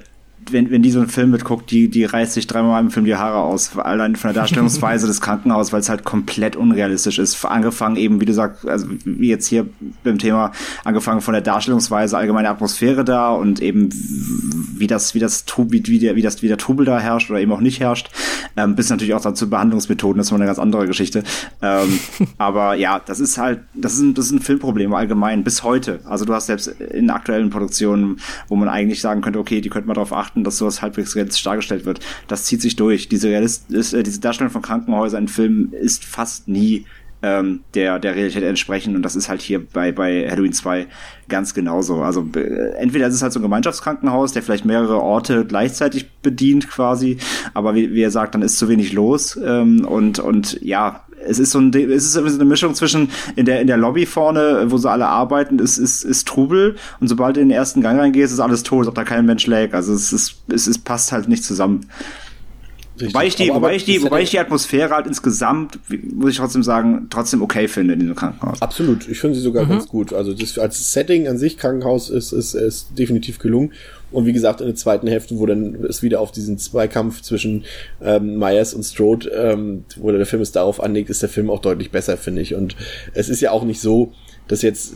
wenn, 0.50 0.70
wenn 0.70 0.82
die 0.82 0.90
so 0.90 1.00
einen 1.00 1.08
Film 1.08 1.30
mitguckt, 1.30 1.70
die, 1.70 1.88
die 1.88 2.04
reißt 2.04 2.32
sich 2.32 2.46
dreimal 2.46 2.82
im 2.82 2.90
Film 2.90 3.06
die 3.06 3.16
Haare 3.16 3.38
aus. 3.38 3.76
Allein 3.76 4.16
von 4.16 4.32
der 4.32 4.42
Darstellungsweise 4.42 5.06
des 5.08 5.20
Krankenhauses, 5.20 5.72
weil 5.72 5.80
es 5.80 5.88
halt 5.88 6.04
komplett 6.04 6.56
unrealistisch 6.56 7.18
ist. 7.18 7.44
Angefangen 7.44 7.96
eben, 7.96 8.20
wie 8.20 8.24
du 8.24 8.32
sagst, 8.32 8.66
also 8.66 8.86
wie 9.04 9.28
jetzt 9.28 9.46
hier 9.46 9.66
beim 10.02 10.18
Thema, 10.18 10.52
angefangen 10.84 11.20
von 11.20 11.32
der 11.32 11.42
Darstellungsweise, 11.42 12.16
allgemeine 12.16 12.48
Atmosphäre 12.48 13.04
da 13.04 13.30
und 13.30 13.60
eben 13.60 13.90
wie 14.76 14.86
das, 14.86 15.14
wie 15.14 15.18
das, 15.18 15.44
wie, 15.56 15.82
wie, 15.86 15.98
der, 15.98 16.16
wie 16.16 16.22
das, 16.22 16.42
wie 16.42 16.48
der 16.48 16.58
Trubel 16.58 16.86
da 16.86 16.98
herrscht 16.98 17.30
oder 17.30 17.40
eben 17.40 17.52
auch 17.52 17.60
nicht 17.60 17.80
herrscht. 17.80 18.10
Ähm, 18.56 18.76
bis 18.76 18.90
natürlich 18.90 19.14
auch 19.14 19.20
dazu 19.20 19.48
Behandlungsmethoden, 19.50 20.18
das 20.18 20.28
ist 20.28 20.32
mal 20.32 20.38
eine 20.38 20.46
ganz 20.46 20.58
andere 20.58 20.86
Geschichte. 20.86 21.22
Ähm, 21.62 21.98
aber 22.38 22.74
ja, 22.74 23.00
das 23.04 23.20
ist 23.20 23.38
halt, 23.38 23.60
das 23.74 23.94
ist 23.94 24.00
ein, 24.00 24.14
das 24.14 24.26
ist 24.26 24.32
ein 24.32 24.40
Filmproblem 24.40 24.94
allgemein, 24.94 25.44
bis 25.44 25.62
heute. 25.62 26.00
Also 26.04 26.24
du 26.24 26.34
hast 26.34 26.46
selbst 26.46 26.68
in 26.68 27.10
aktuellen 27.10 27.50
Produktionen, 27.50 28.18
wo 28.48 28.56
man 28.56 28.68
eigentlich 28.68 29.00
sagen 29.00 29.20
könnte, 29.20 29.38
okay, 29.38 29.60
die 29.60 29.68
könnte 29.68 29.86
man 29.86 29.94
darauf 29.94 30.12
achten, 30.12 30.34
achten, 30.35 30.44
dass 30.44 30.59
sowas 30.59 30.82
halbwegs 30.82 31.15
realistisch 31.15 31.44
dargestellt 31.44 31.86
wird. 31.86 32.01
Das 32.28 32.44
zieht 32.44 32.61
sich 32.61 32.77
durch. 32.77 33.09
Diese, 33.09 33.28
Realist 33.28 33.73
äh, 33.73 34.02
diese 34.02 34.20
Darstellung 34.20 34.52
von 34.52 34.62
Krankenhäusern 34.62 35.24
in 35.24 35.28
Filmen 35.28 35.73
ist 35.73 36.05
fast 36.05 36.48
nie 36.48 36.86
ähm, 37.23 37.61
der, 37.74 37.98
der 37.98 38.15
Realität 38.16 38.43
entsprechen 38.43 38.97
und 38.97 39.02
das 39.02 39.16
ist 39.16 39.31
halt 39.31 39.40
hier 39.40 39.65
bei, 39.65 39.93
bei 39.93 40.28
Halloween 40.28 40.52
2 40.52 40.86
ganz 41.28 41.55
genauso. 41.55 42.02
Also 42.02 42.28
äh, 42.36 42.74
entweder 42.77 43.06
ist 43.06 43.15
es 43.15 43.23
halt 43.23 43.32
so 43.32 43.39
ein 43.39 43.43
Gemeinschaftskrankenhaus, 43.43 44.32
der 44.32 44.43
vielleicht 44.43 44.66
mehrere 44.66 45.01
Orte 45.01 45.47
gleichzeitig 45.47 46.11
bedient 46.20 46.69
quasi, 46.69 47.16
aber 47.55 47.74
wie, 47.74 47.94
wie 47.94 48.02
er 48.02 48.11
sagt, 48.11 48.35
dann 48.35 48.43
ist 48.43 48.59
zu 48.59 48.69
wenig 48.69 48.93
los 48.93 49.39
ähm, 49.43 49.86
und, 49.86 50.19
und 50.19 50.61
ja, 50.61 51.03
es 51.26 51.38
ist 51.38 51.51
so 51.51 51.59
ein, 51.59 51.72
es 51.74 52.14
ist 52.14 52.16
eine 52.16 52.44
Mischung 52.44 52.74
zwischen 52.74 53.10
in 53.36 53.46
der 53.46 53.60
in 53.60 53.66
der 53.66 53.76
Lobby 53.76 54.06
vorne, 54.06 54.70
wo 54.70 54.76
sie 54.76 54.90
alle 54.90 55.06
arbeiten, 55.06 55.59
ist 55.59 55.78
ist 55.78 56.05
ist 56.05 56.26
Trubel 56.28 56.76
und 57.01 57.09
sobald 57.09 57.36
du 57.36 57.40
in 57.40 57.48
den 57.48 57.56
ersten 57.56 57.80
Gang 57.80 57.98
reingehst, 57.98 58.32
ist 58.32 58.40
alles 58.40 58.62
tot, 58.62 58.86
ob 58.86 58.94
da 58.94 59.05
kein 59.05 59.26
Mensch 59.26 59.46
lägt. 59.46 59.74
Also 59.74 59.92
es 59.92 60.12
ist 60.12 60.36
es 60.48 60.66
ist, 60.66 60.84
passt 60.84 61.12
halt 61.12 61.28
nicht 61.28 61.44
zusammen. 61.44 61.86
Richtig. 62.94 63.12
Wobei 63.12 63.26
ich 63.26 63.34
die, 63.34 63.50
aber, 63.50 63.56
wobei 63.56 63.74
ich 63.74 63.84
die, 63.84 64.02
wobei 64.02 64.22
ich 64.22 64.30
die 64.30 64.38
Atmosphäre 64.38 64.94
halt 64.94 65.08
insgesamt, 65.08 65.80
muss 66.14 66.30
ich 66.30 66.36
trotzdem 66.36 66.62
sagen, 66.62 67.08
trotzdem 67.10 67.42
okay 67.42 67.66
finde 67.66 67.94
in 67.94 68.00
diesem 68.00 68.14
Krankenhaus. 68.14 68.62
Absolut, 68.62 69.08
ich 69.08 69.18
finde 69.18 69.34
sie 69.34 69.42
sogar 69.42 69.64
mhm. 69.64 69.70
ganz 69.70 69.88
gut. 69.88 70.12
Also 70.12 70.32
das 70.32 70.58
als 70.58 70.92
Setting 70.92 71.26
an 71.26 71.36
sich 71.36 71.58
Krankenhaus 71.58 72.08
ist, 72.08 72.30
ist, 72.30 72.54
ist 72.54 72.96
definitiv 72.96 73.40
gelungen. 73.40 73.72
Und 74.12 74.26
wie 74.26 74.32
gesagt, 74.32 74.60
in 74.60 74.68
der 74.68 74.76
zweiten 74.76 75.08
Hälfte, 75.08 75.38
wo 75.40 75.46
dann 75.46 75.84
es 75.88 76.04
wieder 76.04 76.20
auf 76.20 76.30
diesen 76.30 76.56
Zweikampf 76.56 77.20
zwischen 77.22 77.64
ähm, 78.00 78.38
Myers 78.38 78.72
und 78.72 78.84
Strode, 78.84 79.28
ähm, 79.30 79.84
wo 79.96 80.12
der 80.12 80.24
Film 80.24 80.40
es 80.40 80.52
darauf 80.52 80.80
anlegt, 80.80 81.10
ist 81.10 81.20
der 81.20 81.28
Film 81.28 81.50
auch 81.50 81.60
deutlich 81.60 81.90
besser, 81.90 82.16
finde 82.16 82.42
ich. 82.42 82.54
Und 82.54 82.76
es 83.12 83.28
ist 83.28 83.40
ja 83.40 83.50
auch 83.50 83.64
nicht 83.64 83.80
so, 83.80 84.12
dass 84.46 84.62
jetzt 84.62 84.94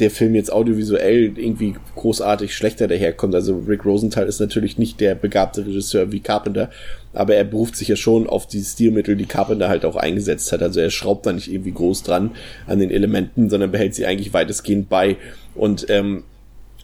der 0.00 0.10
Film 0.10 0.34
jetzt 0.34 0.52
audiovisuell 0.52 1.32
irgendwie 1.36 1.74
großartig 1.96 2.54
schlechter 2.54 2.88
daherkommt. 2.88 3.34
Also 3.34 3.58
Rick 3.66 3.84
Rosenthal 3.84 4.26
ist 4.26 4.40
natürlich 4.40 4.78
nicht 4.78 5.00
der 5.00 5.14
begabte 5.14 5.66
Regisseur 5.66 6.12
wie 6.12 6.20
Carpenter, 6.20 6.70
aber 7.12 7.34
er 7.34 7.44
beruft 7.44 7.76
sich 7.76 7.88
ja 7.88 7.96
schon 7.96 8.26
auf 8.26 8.46
die 8.46 8.62
Stilmittel, 8.62 9.16
die 9.16 9.26
Carpenter 9.26 9.68
halt 9.68 9.84
auch 9.84 9.96
eingesetzt 9.96 10.52
hat. 10.52 10.62
Also 10.62 10.80
er 10.80 10.90
schraubt 10.90 11.26
da 11.26 11.32
nicht 11.32 11.52
irgendwie 11.52 11.72
groß 11.72 12.02
dran 12.02 12.32
an 12.66 12.78
den 12.78 12.90
Elementen, 12.90 13.50
sondern 13.50 13.70
behält 13.70 13.94
sie 13.94 14.06
eigentlich 14.06 14.32
weitestgehend 14.32 14.88
bei. 14.88 15.16
Und 15.54 15.86
ähm, 15.88 16.24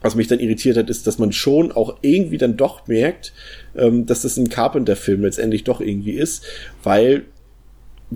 was 0.05 0.15
mich 0.17 0.29
dann 0.29 0.39
irritiert 0.39 0.77
hat, 0.77 0.91
ist, 0.91 1.07
dass 1.07 1.19
man 1.19 1.33
schon 1.33 1.73
auch 1.73 1.97
irgendwie 2.03 2.37
dann 2.37 2.59
doch 2.59 2.87
merkt, 2.87 3.33
ähm, 3.75 4.05
dass 4.05 4.23
das 4.23 4.37
ein 4.37 4.51
Carpenter-Film 4.51 5.23
letztendlich 5.23 5.65
doch 5.65 5.81
irgendwie 5.81 6.13
ist, 6.13 6.45
weil 6.83 7.25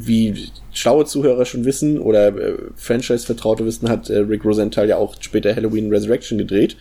wie 0.07 0.51
schlaue 0.73 1.05
Zuhörer 1.05 1.45
schon 1.45 1.65
wissen 1.65 1.99
oder 1.99 2.29
äh, 2.29 2.55
Franchise-Vertraute 2.77 3.65
wissen, 3.65 3.89
hat 3.89 4.11
äh, 4.11 4.19
Rick 4.19 4.45
Rosenthal 4.45 4.89
ja 4.89 4.97
auch 4.97 5.15
später 5.21 5.55
Halloween 5.55 5.91
Resurrection 5.91 6.39
gedreht. 6.39 6.77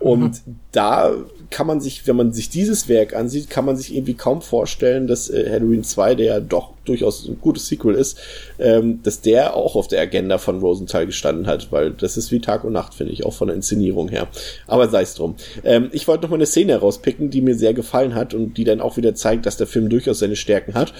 Und 0.00 0.46
mhm. 0.46 0.56
da 0.70 1.12
kann 1.50 1.66
man 1.66 1.80
sich, 1.80 2.06
wenn 2.06 2.14
man 2.14 2.32
sich 2.32 2.50
dieses 2.50 2.88
Werk 2.88 3.14
ansieht, 3.16 3.50
kann 3.50 3.64
man 3.64 3.76
sich 3.76 3.94
irgendwie 3.94 4.14
kaum 4.14 4.42
vorstellen, 4.42 5.06
dass 5.06 5.30
äh, 5.30 5.50
Halloween 5.50 5.82
2, 5.82 6.14
der 6.14 6.26
ja 6.26 6.40
doch 6.40 6.74
durchaus 6.84 7.26
ein 7.26 7.40
gutes 7.40 7.66
Sequel 7.66 7.94
ist, 7.94 8.18
ähm, 8.58 9.00
dass 9.02 9.22
der 9.22 9.56
auch 9.56 9.74
auf 9.74 9.88
der 9.88 10.00
Agenda 10.00 10.38
von 10.38 10.60
Rosenthal 10.60 11.06
gestanden 11.06 11.46
hat, 11.46 11.72
weil 11.72 11.90
das 11.92 12.16
ist 12.16 12.30
wie 12.30 12.40
Tag 12.40 12.64
und 12.64 12.72
Nacht, 12.72 12.94
finde 12.94 13.12
ich, 13.12 13.24
auch 13.24 13.32
von 13.32 13.48
der 13.48 13.56
Inszenierung 13.56 14.08
her. 14.08 14.28
Aber 14.66 14.88
sei 14.88 15.02
es 15.02 15.14
drum. 15.14 15.36
Ähm, 15.64 15.88
ich 15.92 16.06
wollte 16.06 16.22
noch 16.22 16.30
mal 16.30 16.36
eine 16.36 16.46
Szene 16.46 16.72
herauspicken, 16.72 17.30
die 17.30 17.40
mir 17.40 17.56
sehr 17.56 17.74
gefallen 17.74 18.14
hat 18.14 18.34
und 18.34 18.54
die 18.54 18.64
dann 18.64 18.80
auch 18.80 18.96
wieder 18.96 19.14
zeigt, 19.14 19.46
dass 19.46 19.56
der 19.56 19.66
Film 19.66 19.88
durchaus 19.88 20.18
seine 20.18 20.36
Stärken 20.36 20.74
hat. 20.74 20.92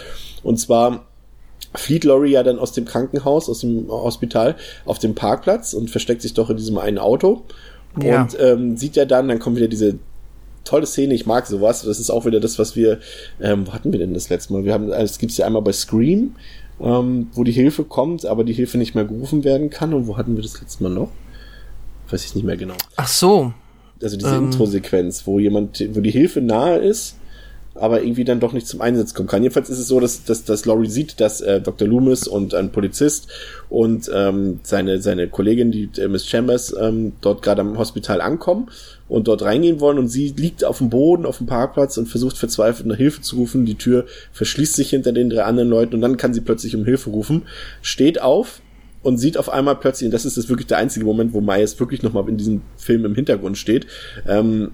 Und 0.42 0.58
zwar 0.58 1.07
flieht 1.74 2.04
Laurie 2.04 2.32
ja 2.32 2.42
dann 2.42 2.58
aus 2.58 2.72
dem 2.72 2.84
Krankenhaus, 2.84 3.48
aus 3.48 3.60
dem 3.60 3.88
Hospital 3.88 4.56
auf 4.84 4.98
dem 4.98 5.14
Parkplatz 5.14 5.74
und 5.74 5.90
versteckt 5.90 6.22
sich 6.22 6.34
doch 6.34 6.50
in 6.50 6.56
diesem 6.56 6.78
einen 6.78 6.98
Auto. 6.98 7.42
Ja. 8.02 8.22
Und 8.22 8.36
ähm, 8.40 8.76
sieht 8.76 8.96
ja 8.96 9.04
dann, 9.04 9.28
dann 9.28 9.38
kommt 9.38 9.56
wieder 9.56 9.68
diese 9.68 9.98
tolle 10.64 10.86
Szene, 10.86 11.14
ich 11.14 11.26
mag 11.26 11.46
sowas. 11.46 11.82
Das 11.82 11.98
ist 11.98 12.10
auch 12.10 12.26
wieder 12.26 12.40
das, 12.40 12.58
was 12.58 12.76
wir, 12.76 12.98
ähm, 13.40 13.66
wo 13.66 13.72
hatten 13.72 13.92
wir 13.92 13.98
denn 13.98 14.14
das 14.14 14.28
letzte 14.28 14.52
Mal? 14.52 14.64
Wir 14.64 14.72
haben, 14.72 14.92
es 14.92 15.18
gibt's 15.18 15.36
ja 15.36 15.46
einmal 15.46 15.62
bei 15.62 15.72
Scream, 15.72 16.36
ähm, 16.80 17.28
wo 17.32 17.44
die 17.44 17.52
Hilfe 17.52 17.84
kommt, 17.84 18.26
aber 18.26 18.44
die 18.44 18.52
Hilfe 18.52 18.78
nicht 18.78 18.94
mehr 18.94 19.04
gerufen 19.04 19.44
werden 19.44 19.70
kann. 19.70 19.94
Und 19.94 20.06
wo 20.06 20.16
hatten 20.16 20.36
wir 20.36 20.42
das 20.42 20.60
letzte 20.60 20.82
Mal 20.82 20.90
noch? 20.90 21.10
Weiß 22.10 22.24
ich 22.24 22.34
nicht 22.34 22.44
mehr 22.44 22.56
genau. 22.56 22.76
Ach 22.96 23.08
so. 23.08 23.52
Also 24.02 24.16
diese 24.16 24.34
ähm, 24.34 24.46
Intro-Sequenz, 24.46 25.26
wo 25.26 25.38
jemand, 25.38 25.84
wo 25.94 26.00
die 26.00 26.10
Hilfe 26.10 26.40
nahe 26.40 26.78
ist 26.78 27.17
aber 27.80 28.02
irgendwie 28.02 28.24
dann 28.24 28.40
doch 28.40 28.52
nicht 28.52 28.66
zum 28.66 28.80
Einsatz 28.80 29.14
kommen 29.14 29.28
kann. 29.28 29.42
Jedenfalls 29.42 29.70
ist 29.70 29.78
es 29.78 29.88
so, 29.88 30.00
dass, 30.00 30.24
dass, 30.24 30.44
dass 30.44 30.66
Laurie 30.66 30.88
sieht, 30.88 31.20
dass 31.20 31.40
äh, 31.40 31.60
Dr. 31.60 31.86
Loomis 31.88 32.26
und 32.26 32.54
ein 32.54 32.70
Polizist 32.70 33.28
und 33.68 34.10
ähm, 34.14 34.60
seine, 34.62 35.00
seine 35.00 35.28
Kollegin, 35.28 35.70
die 35.70 35.88
äh, 35.98 36.08
Miss 36.08 36.26
Chambers, 36.26 36.74
ähm, 36.78 37.12
dort 37.20 37.42
gerade 37.42 37.60
am 37.62 37.78
Hospital 37.78 38.20
ankommen 38.20 38.68
und 39.08 39.28
dort 39.28 39.42
reingehen 39.42 39.80
wollen 39.80 39.98
und 39.98 40.08
sie 40.08 40.34
liegt 40.36 40.64
auf 40.64 40.78
dem 40.78 40.90
Boden, 40.90 41.26
auf 41.26 41.38
dem 41.38 41.46
Parkplatz 41.46 41.96
und 41.96 42.06
versucht 42.06 42.36
verzweifelt 42.36 42.86
nach 42.86 42.96
Hilfe 42.96 43.20
zu 43.20 43.36
rufen. 43.36 43.66
Die 43.66 43.76
Tür 43.76 44.06
verschließt 44.32 44.74
sich 44.74 44.90
hinter 44.90 45.12
den 45.12 45.30
drei 45.30 45.44
anderen 45.44 45.68
Leuten 45.70 45.94
und 45.94 46.00
dann 46.00 46.16
kann 46.16 46.34
sie 46.34 46.40
plötzlich 46.40 46.76
um 46.76 46.84
Hilfe 46.84 47.10
rufen, 47.10 47.42
steht 47.82 48.20
auf, 48.20 48.60
und 49.02 49.18
sieht 49.18 49.38
auf 49.38 49.48
einmal 49.48 49.76
plötzlich, 49.76 50.06
und 50.06 50.12
das 50.12 50.24
ist 50.24 50.36
das 50.36 50.48
wirklich 50.48 50.66
der 50.66 50.78
einzige 50.78 51.06
Moment, 51.06 51.32
wo 51.32 51.40
Myers 51.40 51.78
wirklich 51.78 52.02
nochmal 52.02 52.28
in 52.28 52.36
diesem 52.36 52.62
Film 52.76 53.04
im 53.04 53.14
Hintergrund 53.14 53.56
steht, 53.56 53.86
ähm, 54.26 54.72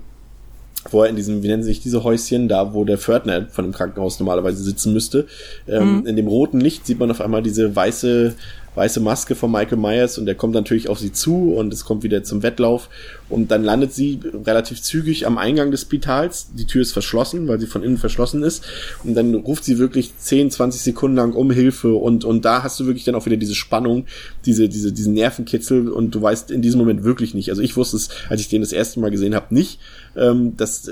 wo 0.90 1.02
er 1.02 1.08
in 1.08 1.16
diesem, 1.16 1.42
wie 1.42 1.48
nennen 1.48 1.62
sich 1.62 1.80
diese 1.80 2.04
Häuschen, 2.04 2.48
da 2.48 2.74
wo 2.74 2.84
der 2.84 2.98
Pförtner 2.98 3.46
von 3.50 3.64
dem 3.64 3.72
Krankenhaus 3.72 4.18
normalerweise 4.18 4.62
sitzen 4.62 4.92
müsste. 4.92 5.26
Ähm, 5.68 6.00
mhm. 6.00 6.06
In 6.06 6.16
dem 6.16 6.28
roten 6.28 6.60
Licht 6.60 6.86
sieht 6.86 6.98
man 6.98 7.10
auf 7.10 7.20
einmal 7.20 7.42
diese 7.42 7.74
weiße 7.74 8.34
weiße 8.74 9.00
Maske 9.00 9.34
von 9.34 9.50
Michael 9.50 9.78
Myers 9.78 10.18
und 10.18 10.26
der 10.26 10.34
kommt 10.34 10.54
natürlich 10.54 10.88
auf 10.88 10.98
sie 10.98 11.12
zu 11.12 11.54
und 11.54 11.72
es 11.72 11.84
kommt 11.84 12.02
wieder 12.02 12.22
zum 12.24 12.42
Wettlauf 12.42 12.88
und 13.28 13.50
dann 13.50 13.64
landet 13.64 13.92
sie 13.92 14.20
relativ 14.44 14.82
zügig 14.82 15.26
am 15.26 15.38
Eingang 15.38 15.70
des 15.70 15.82
Spitals. 15.82 16.48
Die 16.54 16.66
Tür 16.66 16.82
ist 16.82 16.92
verschlossen, 16.92 17.48
weil 17.48 17.60
sie 17.60 17.66
von 17.66 17.82
innen 17.82 17.98
verschlossen 17.98 18.42
ist 18.42 18.64
und 19.04 19.14
dann 19.14 19.34
ruft 19.34 19.64
sie 19.64 19.78
wirklich 19.78 20.16
10, 20.16 20.50
20 20.50 20.82
Sekunden 20.82 21.16
lang 21.16 21.32
um 21.32 21.50
Hilfe 21.50 21.94
und, 21.94 22.24
und 22.24 22.44
da 22.44 22.62
hast 22.62 22.80
du 22.80 22.86
wirklich 22.86 23.04
dann 23.04 23.14
auch 23.14 23.26
wieder 23.26 23.36
diese 23.36 23.54
Spannung, 23.54 24.06
diese, 24.44 24.68
diese, 24.68 24.92
diesen 24.92 25.14
Nervenkitzel 25.14 25.88
und 25.88 26.14
du 26.14 26.20
weißt 26.20 26.50
in 26.50 26.62
diesem 26.62 26.80
Moment 26.80 27.04
wirklich 27.04 27.34
nicht. 27.34 27.50
Also 27.50 27.62
ich 27.62 27.76
wusste 27.76 27.96
es, 27.96 28.10
als 28.28 28.40
ich 28.40 28.48
den 28.48 28.60
das 28.60 28.72
erste 28.72 29.00
Mal 29.00 29.10
gesehen 29.10 29.34
habe, 29.34 29.54
nicht, 29.54 29.78
ähm, 30.16 30.56
dass, 30.56 30.90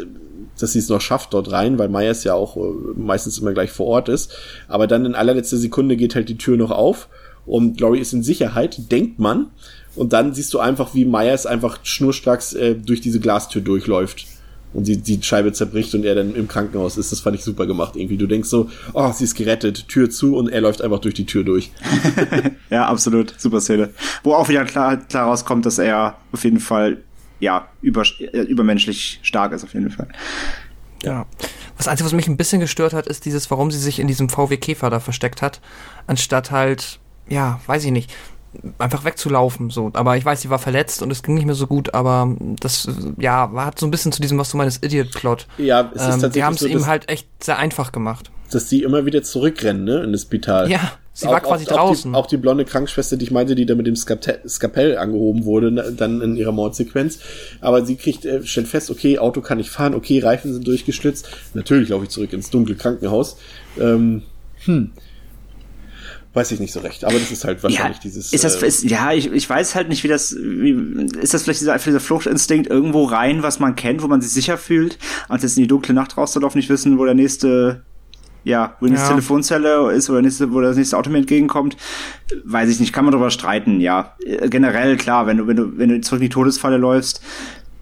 dass 0.58 0.72
sie 0.72 0.78
es 0.78 0.88
noch 0.88 1.00
schafft 1.00 1.34
dort 1.34 1.50
rein, 1.50 1.78
weil 1.78 1.88
Myers 1.88 2.24
ja 2.24 2.34
auch 2.34 2.56
äh, 2.56 2.60
meistens 2.96 3.38
immer 3.38 3.52
gleich 3.52 3.70
vor 3.70 3.86
Ort 3.86 4.08
ist. 4.08 4.32
Aber 4.68 4.86
dann 4.86 5.04
in 5.04 5.14
allerletzter 5.14 5.56
Sekunde 5.56 5.96
geht 5.96 6.14
halt 6.14 6.28
die 6.28 6.38
Tür 6.38 6.56
noch 6.56 6.70
auf 6.70 7.08
und 7.46 7.80
Laurie 7.80 8.00
ist 8.00 8.12
in 8.12 8.22
Sicherheit, 8.22 8.90
denkt 8.90 9.18
man. 9.18 9.50
Und 9.94 10.12
dann 10.12 10.32
siehst 10.32 10.54
du 10.54 10.58
einfach, 10.58 10.94
wie 10.94 11.04
Myers 11.04 11.44
einfach 11.44 11.78
schnurstracks 11.82 12.54
äh, 12.54 12.74
durch 12.74 13.00
diese 13.00 13.20
Glastür 13.20 13.60
durchläuft 13.60 14.26
und 14.74 14.86
die, 14.86 14.96
die 14.96 15.22
Scheibe 15.22 15.52
zerbricht 15.52 15.94
und 15.94 16.04
er 16.04 16.14
dann 16.14 16.34
im 16.34 16.48
Krankenhaus 16.48 16.96
ist. 16.96 17.12
Das 17.12 17.20
fand 17.20 17.36
ich 17.36 17.44
super 17.44 17.66
gemacht 17.66 17.96
irgendwie. 17.96 18.16
Du 18.16 18.26
denkst 18.26 18.48
so, 18.48 18.70
oh, 18.94 19.12
sie 19.12 19.24
ist 19.24 19.34
gerettet, 19.34 19.88
Tür 19.88 20.10
zu 20.10 20.36
und 20.36 20.48
er 20.48 20.60
läuft 20.60 20.82
einfach 20.82 21.00
durch 21.00 21.14
die 21.14 21.26
Tür 21.26 21.44
durch. 21.44 21.72
ja, 22.70 22.86
absolut. 22.86 23.34
Super 23.38 23.60
Szene. 23.60 23.90
Wo 24.22 24.34
auch 24.34 24.48
wieder 24.48 24.64
klar, 24.64 24.96
klar 24.96 25.28
rauskommt, 25.28 25.66
dass 25.66 25.78
er 25.78 26.16
auf 26.32 26.44
jeden 26.44 26.60
Fall, 26.60 26.98
ja, 27.40 27.68
über, 27.82 28.02
äh, 28.18 28.40
übermenschlich 28.40 29.20
stark 29.22 29.52
ist 29.52 29.64
auf 29.64 29.74
jeden 29.74 29.90
Fall. 29.90 30.08
Ja. 31.04 31.26
Das 31.76 31.88
Einzige, 31.88 32.06
was 32.06 32.12
mich 32.12 32.28
ein 32.28 32.36
bisschen 32.36 32.60
gestört 32.60 32.92
hat, 32.92 33.06
ist 33.06 33.24
dieses, 33.24 33.50
warum 33.50 33.70
sie 33.70 33.78
sich 33.78 33.98
in 33.98 34.06
diesem 34.06 34.28
VW 34.28 34.56
Käfer 34.56 34.88
da 34.88 35.00
versteckt 35.00 35.42
hat, 35.42 35.60
anstatt 36.06 36.50
halt 36.50 37.00
ja, 37.32 37.60
weiß 37.66 37.84
ich 37.84 37.90
nicht, 37.90 38.10
einfach 38.78 39.04
wegzulaufen, 39.04 39.70
so. 39.70 39.90
Aber 39.94 40.16
ich 40.16 40.24
weiß, 40.24 40.42
sie 40.42 40.50
war 40.50 40.58
verletzt 40.58 41.02
und 41.02 41.10
es 41.10 41.22
ging 41.22 41.34
nicht 41.34 41.46
mehr 41.46 41.54
so 41.54 41.66
gut, 41.66 41.94
aber 41.94 42.36
das, 42.60 42.88
ja, 43.18 43.50
hat 43.56 43.78
so 43.78 43.86
ein 43.86 43.90
bisschen 43.90 44.12
zu 44.12 44.20
diesem, 44.20 44.38
was 44.38 44.50
du 44.50 44.56
meinst, 44.56 44.84
Idiot-Plot. 44.84 45.46
Ja, 45.58 45.90
es 45.94 46.02
ist 46.02 46.06
ähm, 46.06 46.10
tatsächlich 46.10 46.32
Die 46.34 46.44
haben 46.44 46.54
es 46.54 46.60
so, 46.60 46.66
ihm 46.66 46.86
halt 46.86 47.08
echt 47.08 47.26
sehr 47.42 47.58
einfach 47.58 47.92
gemacht. 47.92 48.30
Dass 48.50 48.68
sie 48.68 48.82
immer 48.82 49.06
wieder 49.06 49.22
zurückrennen, 49.22 49.84
ne, 49.84 50.02
in 50.02 50.12
das 50.12 50.22
Spital. 50.22 50.70
Ja, 50.70 50.92
sie 51.14 51.26
auch, 51.26 51.32
war 51.32 51.40
quasi 51.40 51.64
auch, 51.68 51.76
draußen. 51.76 52.14
Auch 52.14 52.20
die, 52.20 52.24
auch 52.24 52.26
die, 52.26 52.36
blonde 52.36 52.66
Krankenschwester, 52.66 53.16
die 53.16 53.24
ich 53.24 53.30
meinte, 53.30 53.54
die 53.54 53.64
da 53.64 53.74
mit 53.74 53.86
dem 53.86 53.96
Skapell 53.96 54.98
angehoben 54.98 55.46
wurde, 55.46 55.94
dann 55.96 56.20
in 56.20 56.36
ihrer 56.36 56.52
Mordsequenz. 56.52 57.20
Aber 57.62 57.86
sie 57.86 57.96
kriegt, 57.96 58.26
äh, 58.26 58.44
stellt 58.44 58.68
fest, 58.68 58.90
okay, 58.90 59.18
Auto 59.18 59.40
kann 59.40 59.58
ich 59.58 59.70
fahren, 59.70 59.94
okay, 59.94 60.20
Reifen 60.20 60.52
sind 60.52 60.66
durchgeschlitzt. 60.66 61.28
Natürlich 61.54 61.88
laufe 61.88 62.04
ich 62.04 62.10
zurück 62.10 62.34
ins 62.34 62.50
dunkle 62.50 62.74
Krankenhaus. 62.74 63.38
Ähm, 63.80 64.24
hm 64.64 64.92
Weiß 66.34 66.50
ich 66.50 66.60
nicht 66.60 66.72
so 66.72 66.80
recht, 66.80 67.04
aber 67.04 67.18
das 67.18 67.30
ist 67.30 67.44
halt 67.44 67.62
wahrscheinlich 67.62 67.98
ja, 67.98 68.02
dieses. 68.02 68.32
Ist 68.32 68.42
das, 68.42 68.62
äh, 68.62 68.66
ist, 68.66 68.84
ja, 68.84 69.12
ich, 69.12 69.30
ich 69.30 69.48
weiß 69.48 69.74
halt 69.74 69.90
nicht, 69.90 70.02
wie 70.02 70.08
das, 70.08 70.34
wie, 70.34 70.70
ist 71.20 71.34
das 71.34 71.42
vielleicht 71.42 71.60
dieser, 71.60 71.76
dieser 71.76 72.00
Fluchtinstinkt 72.00 72.70
irgendwo 72.70 73.04
rein, 73.04 73.42
was 73.42 73.60
man 73.60 73.76
kennt, 73.76 74.02
wo 74.02 74.08
man 74.08 74.22
sich 74.22 74.32
sicher 74.32 74.56
fühlt, 74.56 74.98
als 75.28 75.42
jetzt 75.42 75.58
in 75.58 75.64
die 75.64 75.68
dunkle 75.68 75.92
Nacht 75.92 76.16
rauszulaufen, 76.16 76.58
nicht 76.58 76.70
wissen, 76.70 76.96
wo 76.96 77.04
der 77.04 77.12
nächste, 77.12 77.82
ja, 78.44 78.78
wo 78.80 78.86
die 78.86 78.92
nächste 78.92 79.08
ja. 79.08 79.14
Telefonzelle 79.14 79.92
ist 79.92 80.08
oder 80.08 80.22
nächste, 80.22 80.54
wo 80.54 80.62
das 80.62 80.78
nächste 80.78 80.96
Auto 80.96 81.10
mir 81.10 81.18
entgegenkommt, 81.18 81.76
weiß 82.44 82.70
ich 82.70 82.80
nicht, 82.80 82.94
kann 82.94 83.04
man 83.04 83.12
darüber 83.12 83.30
streiten, 83.30 83.78
ja. 83.82 84.16
Generell, 84.48 84.96
klar, 84.96 85.26
wenn 85.26 85.36
du, 85.36 85.46
wenn 85.46 85.56
du, 85.56 85.76
wenn 85.76 85.90
du 85.90 86.00
zurück 86.00 86.22
in 86.22 86.28
die 86.28 86.34
Todesfalle 86.34 86.78
läufst, 86.78 87.20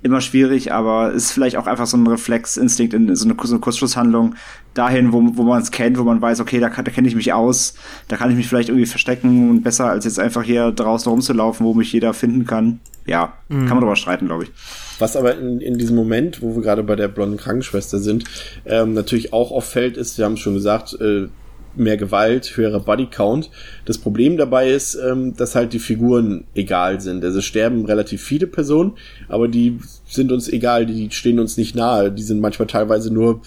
immer 0.02 0.20
schwierig, 0.20 0.72
aber 0.72 1.12
ist 1.12 1.32
vielleicht 1.32 1.56
auch 1.56 1.66
einfach 1.66 1.86
so 1.86 1.96
ein 1.96 2.06
Reflexinstinkt 2.06 2.94
in 2.94 3.14
so 3.14 3.28
eine, 3.28 3.36
so 3.42 3.54
eine 3.54 3.60
Kurzschlusshandlung 3.60 4.34
dahin, 4.74 5.12
wo, 5.12 5.22
wo 5.34 5.42
man 5.42 5.60
es 5.60 5.70
kennt, 5.70 5.98
wo 5.98 6.04
man 6.04 6.22
weiß, 6.22 6.40
okay, 6.40 6.60
da, 6.60 6.68
da 6.68 6.90
kenne 6.90 7.08
ich 7.08 7.14
mich 7.14 7.32
aus, 7.32 7.74
da 8.08 8.16
kann 8.16 8.30
ich 8.30 8.36
mich 8.36 8.48
vielleicht 8.48 8.68
irgendwie 8.68 8.86
verstecken 8.86 9.50
und 9.50 9.62
besser 9.62 9.86
als 9.86 10.04
jetzt 10.04 10.18
einfach 10.18 10.42
hier 10.42 10.70
draußen 10.72 11.10
rumzulaufen, 11.10 11.66
wo 11.66 11.74
mich 11.74 11.92
jeder 11.92 12.14
finden 12.14 12.46
kann. 12.46 12.80
Ja, 13.06 13.34
mhm. 13.48 13.66
kann 13.66 13.70
man 13.70 13.80
darüber 13.80 13.96
streiten, 13.96 14.26
glaube 14.26 14.44
ich. 14.44 14.50
Was 14.98 15.16
aber 15.16 15.36
in, 15.36 15.60
in 15.60 15.78
diesem 15.78 15.96
Moment, 15.96 16.42
wo 16.42 16.54
wir 16.54 16.62
gerade 16.62 16.82
bei 16.82 16.94
der 16.94 17.08
blonden 17.08 17.38
Krankenschwester 17.38 17.98
sind, 17.98 18.24
ähm, 18.66 18.92
natürlich 18.94 19.32
auch 19.32 19.50
auffällt, 19.50 19.96
ist, 19.96 20.18
wir 20.18 20.26
haben 20.26 20.36
schon 20.36 20.54
gesagt, 20.54 20.96
äh, 21.00 21.28
mehr 21.76 21.96
Gewalt, 21.96 22.56
höherer 22.56 22.80
Bodycount. 22.80 23.50
Das 23.84 23.98
Problem 23.98 24.36
dabei 24.36 24.70
ist, 24.70 24.94
ähm, 24.94 25.36
dass 25.36 25.54
halt 25.54 25.72
die 25.72 25.78
Figuren 25.78 26.44
egal 26.54 27.00
sind. 27.00 27.24
Also 27.24 27.40
sterben 27.40 27.84
relativ 27.84 28.22
viele 28.22 28.46
Personen, 28.46 28.92
aber 29.28 29.48
die 29.48 29.78
sind 30.06 30.32
uns 30.32 30.48
egal, 30.48 30.86
die 30.86 31.10
stehen 31.10 31.38
uns 31.38 31.56
nicht 31.56 31.74
nahe. 31.74 32.10
Die 32.10 32.22
sind 32.22 32.40
manchmal 32.40 32.68
teilweise 32.68 33.12
nur 33.12 33.42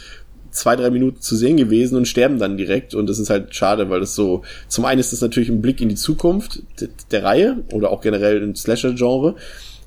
zwei, 0.54 0.76
drei 0.76 0.90
Minuten 0.90 1.20
zu 1.20 1.36
sehen 1.36 1.58
gewesen 1.58 1.98
und 1.98 2.08
sterben 2.08 2.40
dann 2.40 2.58
direkt. 2.58 2.94
Und 2.96 3.08
das 3.08 3.20
ist 3.20 3.30
halt 3.30 3.54
schade, 3.56 3.90
weil 3.90 4.00
das 4.00 4.16
so, 4.16 4.44
zum 4.68 4.86
einen 4.86 5.00
ist 5.00 5.12
das 5.12 5.22
natürlich 5.22 5.50
ein 5.50 5.62
Blick 5.62 5.82
in 5.82 5.90
die 5.90 5.96
Zukunft 5.96 6.62
der 7.12 7.24
Reihe 7.24 7.64
oder 7.72 7.90
auch 7.90 8.02
generell 8.02 8.42
im 8.42 8.56
Slasher-Genre. 8.56 9.36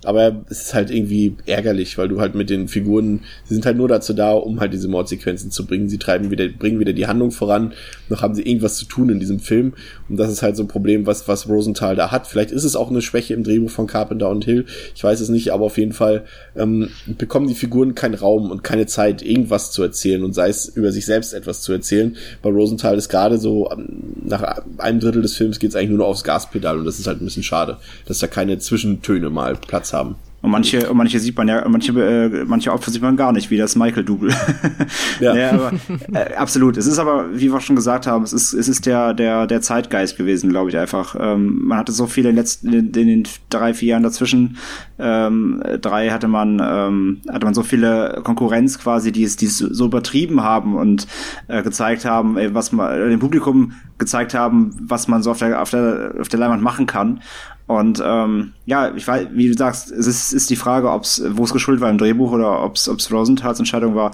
Aber 0.06 0.44
es 0.48 0.62
ist 0.62 0.74
halt 0.74 0.90
irgendwie 0.90 1.36
ärgerlich, 1.46 1.98
weil 1.98 2.08
du 2.08 2.20
halt 2.20 2.34
mit 2.34 2.48
den 2.48 2.68
Figuren, 2.68 3.20
sie 3.44 3.54
sind 3.54 3.66
halt 3.66 3.76
nur 3.76 3.88
dazu 3.88 4.12
da, 4.12 4.32
um 4.32 4.60
halt 4.60 4.72
diese 4.72 4.88
Mordsequenzen 4.88 5.50
zu 5.50 5.66
bringen. 5.66 5.88
Sie 5.88 5.98
treiben 5.98 6.30
wieder, 6.30 6.48
bringen 6.48 6.78
wieder 6.78 6.92
die 6.92 7.06
Handlung 7.06 7.32
voran. 7.32 7.72
Noch 8.08 8.22
haben 8.22 8.34
sie 8.34 8.42
irgendwas 8.42 8.76
zu 8.76 8.84
tun 8.84 9.08
in 9.08 9.20
diesem 9.20 9.40
Film. 9.40 9.74
Und 10.08 10.16
das 10.16 10.30
ist 10.30 10.42
halt 10.42 10.56
so 10.56 10.62
ein 10.62 10.68
Problem, 10.68 11.06
was, 11.06 11.26
was 11.26 11.48
Rosenthal 11.48 11.96
da 11.96 12.12
hat. 12.12 12.26
Vielleicht 12.26 12.52
ist 12.52 12.64
es 12.64 12.76
auch 12.76 12.90
eine 12.90 13.02
Schwäche 13.02 13.34
im 13.34 13.42
Drehbuch 13.42 13.70
von 13.70 13.86
Carpenter 13.86 14.30
und 14.30 14.44
Hill. 14.44 14.66
Ich 14.94 15.02
weiß 15.02 15.20
es 15.20 15.28
nicht, 15.28 15.52
aber 15.52 15.64
auf 15.64 15.78
jeden 15.78 15.92
Fall 15.92 16.24
ähm, 16.54 16.90
bekommen 17.06 17.48
die 17.48 17.54
Figuren 17.54 17.94
keinen 17.94 18.14
Raum 18.14 18.50
und 18.50 18.62
keine 18.62 18.86
Zeit, 18.86 19.22
irgendwas 19.22 19.72
zu 19.72 19.82
erzählen 19.82 20.22
und 20.22 20.34
sei 20.34 20.48
es 20.48 20.68
über 20.68 20.92
sich 20.92 21.04
selbst 21.06 21.34
etwas 21.34 21.62
zu 21.62 21.72
erzählen. 21.72 22.16
Bei 22.42 22.50
Rosenthal 22.50 22.96
ist 22.96 23.08
gerade 23.08 23.38
so, 23.38 23.70
ähm, 23.72 24.14
nach 24.24 24.62
einem 24.78 25.00
Drittel 25.00 25.22
des 25.22 25.34
Films 25.36 25.58
geht 25.58 25.70
es 25.70 25.76
eigentlich 25.76 25.90
nur 25.90 25.98
noch 25.98 26.06
aufs 26.06 26.24
Gaspedal 26.24 26.78
und 26.78 26.84
das 26.84 26.98
ist 26.98 27.06
halt 27.06 27.20
ein 27.20 27.24
bisschen 27.24 27.42
schade, 27.42 27.78
dass 28.06 28.18
da 28.18 28.26
keine 28.26 28.58
Zwischentöne 28.58 29.30
mal 29.30 29.56
Platz 29.56 29.92
haben 29.92 29.95
haben. 29.96 30.16
Und 30.46 30.52
manche, 30.52 30.88
und 30.88 30.96
manche 30.96 31.18
sieht 31.18 31.36
man 31.36 31.48
ja, 31.48 31.66
manche, 31.66 31.92
äh, 31.92 32.44
manche 32.44 32.72
Opfer 32.72 32.92
sieht 32.92 33.02
man 33.02 33.16
gar 33.16 33.32
nicht, 33.32 33.50
wie 33.50 33.56
das 33.56 33.74
Michael-Double. 33.74 34.30
ja. 35.20 35.34
ja 35.36 35.50
aber, 35.50 35.72
äh, 36.12 36.34
absolut. 36.34 36.76
Es 36.76 36.86
ist 36.86 37.00
aber, 37.00 37.36
wie 37.36 37.52
wir 37.52 37.60
schon 37.60 37.74
gesagt 37.74 38.06
haben, 38.06 38.22
es 38.22 38.32
ist, 38.32 38.52
es 38.52 38.68
ist 38.68 38.86
der, 38.86 39.12
der, 39.12 39.48
der 39.48 39.60
Zeitgeist 39.60 40.16
gewesen, 40.16 40.50
glaube 40.50 40.70
ich, 40.70 40.78
einfach. 40.78 41.16
Ähm, 41.18 41.64
man 41.64 41.78
hatte 41.78 41.90
so 41.90 42.06
viele 42.06 42.28
in 42.28 42.36
den 42.36 42.42
letzten, 42.42 42.72
in, 42.72 42.92
in 42.92 43.06
den 43.08 43.22
drei, 43.50 43.74
vier 43.74 43.88
Jahren 43.88 44.04
dazwischen, 44.04 44.58
ähm, 45.00 45.64
drei 45.80 46.10
hatte 46.10 46.28
man, 46.28 46.62
ähm, 46.64 47.22
hatte 47.28 47.44
man 47.44 47.54
so 47.54 47.64
viele 47.64 48.20
Konkurrenz 48.22 48.78
quasi, 48.78 49.10
die 49.10 49.24
es, 49.24 49.36
die 49.36 49.46
es 49.46 49.58
so 49.58 49.86
übertrieben 49.86 50.42
haben 50.42 50.76
und 50.76 51.08
äh, 51.48 51.64
gezeigt 51.64 52.04
haben, 52.04 52.36
ey, 52.36 52.54
was 52.54 52.70
man, 52.70 52.92
äh, 52.92 53.08
dem 53.08 53.18
Publikum 53.18 53.72
gezeigt 53.98 54.34
haben, 54.34 54.76
was 54.80 55.08
man 55.08 55.24
so 55.24 55.32
auf 55.32 55.38
der, 55.38 55.60
auf 55.60 55.70
der, 55.70 56.14
auf 56.20 56.28
der 56.28 56.38
Leinwand 56.38 56.62
machen 56.62 56.86
kann. 56.86 57.20
Und 57.66 58.02
ähm, 58.04 58.52
ja, 58.64 58.94
ich 58.94 59.06
weiß, 59.06 59.28
wie 59.32 59.48
du 59.48 59.54
sagst, 59.54 59.90
es 59.90 60.06
ist, 60.06 60.32
ist 60.32 60.50
die 60.50 60.56
Frage, 60.56 60.90
ob's, 60.90 61.22
wo 61.30 61.44
es 61.44 61.52
geschuldet 61.52 61.82
war 61.82 61.90
im 61.90 61.98
Drehbuch 61.98 62.30
oder 62.30 62.62
ob's, 62.62 62.88
ob's 62.88 63.10
Rosenthals 63.10 63.58
Entscheidung 63.58 63.94
war. 63.94 64.12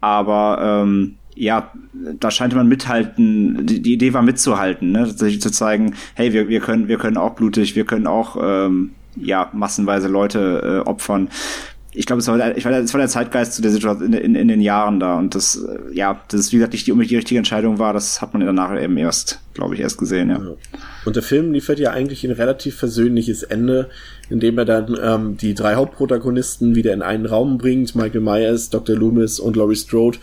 Aber 0.00 0.82
ähm, 0.82 1.16
ja, 1.34 1.72
da 2.20 2.30
scheinte 2.30 2.56
man 2.56 2.68
mithalten, 2.68 3.66
die, 3.66 3.82
die 3.82 3.94
Idee 3.94 4.12
war 4.14 4.22
mitzuhalten, 4.22 4.92
ne? 4.92 5.06
tatsächlich 5.06 5.40
zu 5.40 5.50
zeigen, 5.50 5.94
hey, 6.14 6.32
wir, 6.32 6.48
wir 6.48 6.60
können, 6.60 6.88
wir 6.88 6.98
können 6.98 7.16
auch 7.16 7.34
blutig, 7.34 7.74
wir 7.74 7.84
können 7.84 8.06
auch 8.06 8.36
ähm, 8.40 8.92
ja 9.16 9.48
massenweise 9.52 10.08
Leute 10.08 10.82
äh, 10.84 10.88
opfern 10.88 11.28
ich 11.94 12.06
glaube, 12.06 12.20
es 12.20 12.28
war, 12.28 12.56
ich 12.56 12.64
war, 12.64 12.72
es 12.72 12.94
war 12.94 13.00
der 13.00 13.08
Zeitgeist 13.08 13.52
zu 13.54 13.62
der 13.62 13.70
Situation 13.70 14.12
in, 14.12 14.14
in, 14.14 14.34
in, 14.34 14.48
den 14.48 14.60
Jahren 14.60 14.98
da 14.98 15.18
und 15.18 15.34
das, 15.34 15.56
äh, 15.56 15.94
ja, 15.94 16.20
das 16.28 16.40
ist 16.40 16.52
wie 16.52 16.56
gesagt 16.56 16.72
nicht 16.72 16.86
die, 16.86 16.92
die 16.92 17.16
richtige 17.16 17.38
Entscheidung 17.38 17.78
war, 17.78 17.92
das 17.92 18.22
hat 18.22 18.32
man 18.32 18.44
danach 18.44 18.80
eben 18.80 18.96
erst, 18.96 19.40
glaube 19.52 19.74
ich, 19.74 19.80
erst 19.80 19.98
gesehen, 19.98 20.30
ja. 20.30 20.38
ja. 20.38 20.54
Und 21.04 21.16
der 21.16 21.22
Film 21.22 21.52
liefert 21.52 21.78
ja 21.78 21.90
eigentlich 21.90 22.24
ein 22.24 22.30
relativ 22.30 22.76
versöhnliches 22.76 23.42
Ende, 23.42 23.90
indem 24.30 24.56
er 24.56 24.64
dann 24.64 24.96
ähm, 25.02 25.36
die 25.36 25.54
drei 25.54 25.74
Hauptprotagonisten 25.74 26.74
wieder 26.74 26.94
in 26.94 27.02
einen 27.02 27.26
Raum 27.26 27.58
bringt, 27.58 27.94
Michael 27.94 28.22
Myers, 28.22 28.70
Dr. 28.70 28.96
Loomis 28.96 29.38
und 29.38 29.56
Laurie 29.56 29.76
Strode 29.76 30.18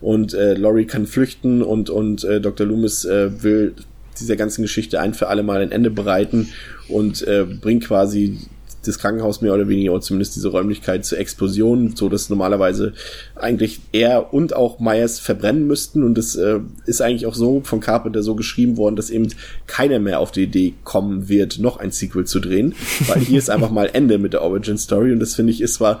und 0.00 0.34
äh, 0.34 0.54
Laurie 0.54 0.86
kann 0.86 1.06
flüchten 1.06 1.62
und, 1.62 1.88
und 1.88 2.24
äh, 2.24 2.40
Dr. 2.40 2.66
Loomis 2.66 3.04
äh, 3.04 3.42
will 3.42 3.74
dieser 4.18 4.36
ganzen 4.36 4.62
Geschichte 4.62 5.00
ein 5.00 5.14
für 5.14 5.28
alle 5.28 5.42
Mal 5.44 5.62
ein 5.62 5.72
Ende 5.72 5.90
bereiten 5.90 6.48
und 6.88 7.26
äh, 7.26 7.44
bringt 7.44 7.84
quasi 7.84 8.38
das 8.84 8.98
Krankenhaus 8.98 9.40
mehr 9.40 9.54
oder 9.54 9.68
weniger, 9.68 9.92
oder 9.92 10.00
zumindest 10.00 10.36
diese 10.36 10.48
Räumlichkeit 10.48 11.04
zur 11.04 11.18
Explosion, 11.18 11.94
so 11.96 12.08
dass 12.08 12.28
normalerweise 12.28 12.92
eigentlich 13.36 13.80
er 13.92 14.32
und 14.34 14.54
auch 14.54 14.80
Myers 14.80 15.20
verbrennen 15.20 15.66
müssten. 15.66 16.02
Und 16.02 16.16
das 16.16 16.34
äh, 16.36 16.60
ist 16.86 17.00
eigentlich 17.00 17.26
auch 17.26 17.34
so 17.34 17.60
von 17.64 17.80
Carpenter 17.80 18.22
so 18.22 18.34
geschrieben 18.34 18.76
worden, 18.76 18.96
dass 18.96 19.10
eben 19.10 19.28
keiner 19.66 19.98
mehr 19.98 20.20
auf 20.20 20.32
die 20.32 20.44
Idee 20.44 20.74
kommen 20.84 21.28
wird, 21.28 21.58
noch 21.58 21.78
ein 21.78 21.92
Sequel 21.92 22.24
zu 22.24 22.40
drehen, 22.40 22.74
weil 23.06 23.20
hier 23.20 23.38
ist 23.38 23.50
einfach 23.50 23.70
mal 23.70 23.90
Ende 23.92 24.18
mit 24.18 24.32
der 24.32 24.42
Origin 24.42 24.78
Story. 24.78 25.12
Und 25.12 25.20
das 25.20 25.34
finde 25.34 25.52
ich 25.52 25.60
ist 25.60 25.74
zwar, 25.74 26.00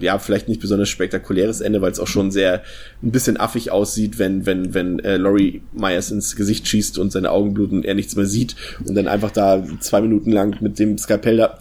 ja, 0.00 0.18
vielleicht 0.18 0.48
nicht 0.48 0.60
besonders 0.60 0.88
spektakuläres 0.88 1.60
Ende, 1.60 1.82
weil 1.82 1.92
es 1.92 2.00
auch 2.00 2.06
schon 2.06 2.30
sehr 2.30 2.62
ein 3.02 3.10
bisschen 3.10 3.38
affig 3.38 3.70
aussieht, 3.70 4.18
wenn, 4.18 4.46
wenn, 4.46 4.74
wenn 4.74 4.98
äh, 5.00 5.16
Laurie 5.16 5.62
Myers 5.72 6.10
ins 6.10 6.36
Gesicht 6.36 6.68
schießt 6.68 6.98
und 6.98 7.12
seine 7.12 7.30
Augen 7.30 7.54
bluten 7.54 7.78
und 7.78 7.84
er 7.84 7.94
nichts 7.94 8.16
mehr 8.16 8.26
sieht 8.26 8.56
und 8.86 8.94
dann 8.94 9.08
einfach 9.08 9.30
da 9.30 9.64
zwei 9.80 10.00
Minuten 10.00 10.30
lang 10.30 10.56
mit 10.60 10.78
dem 10.78 10.98
Skalpell 10.98 11.36
da 11.36 11.58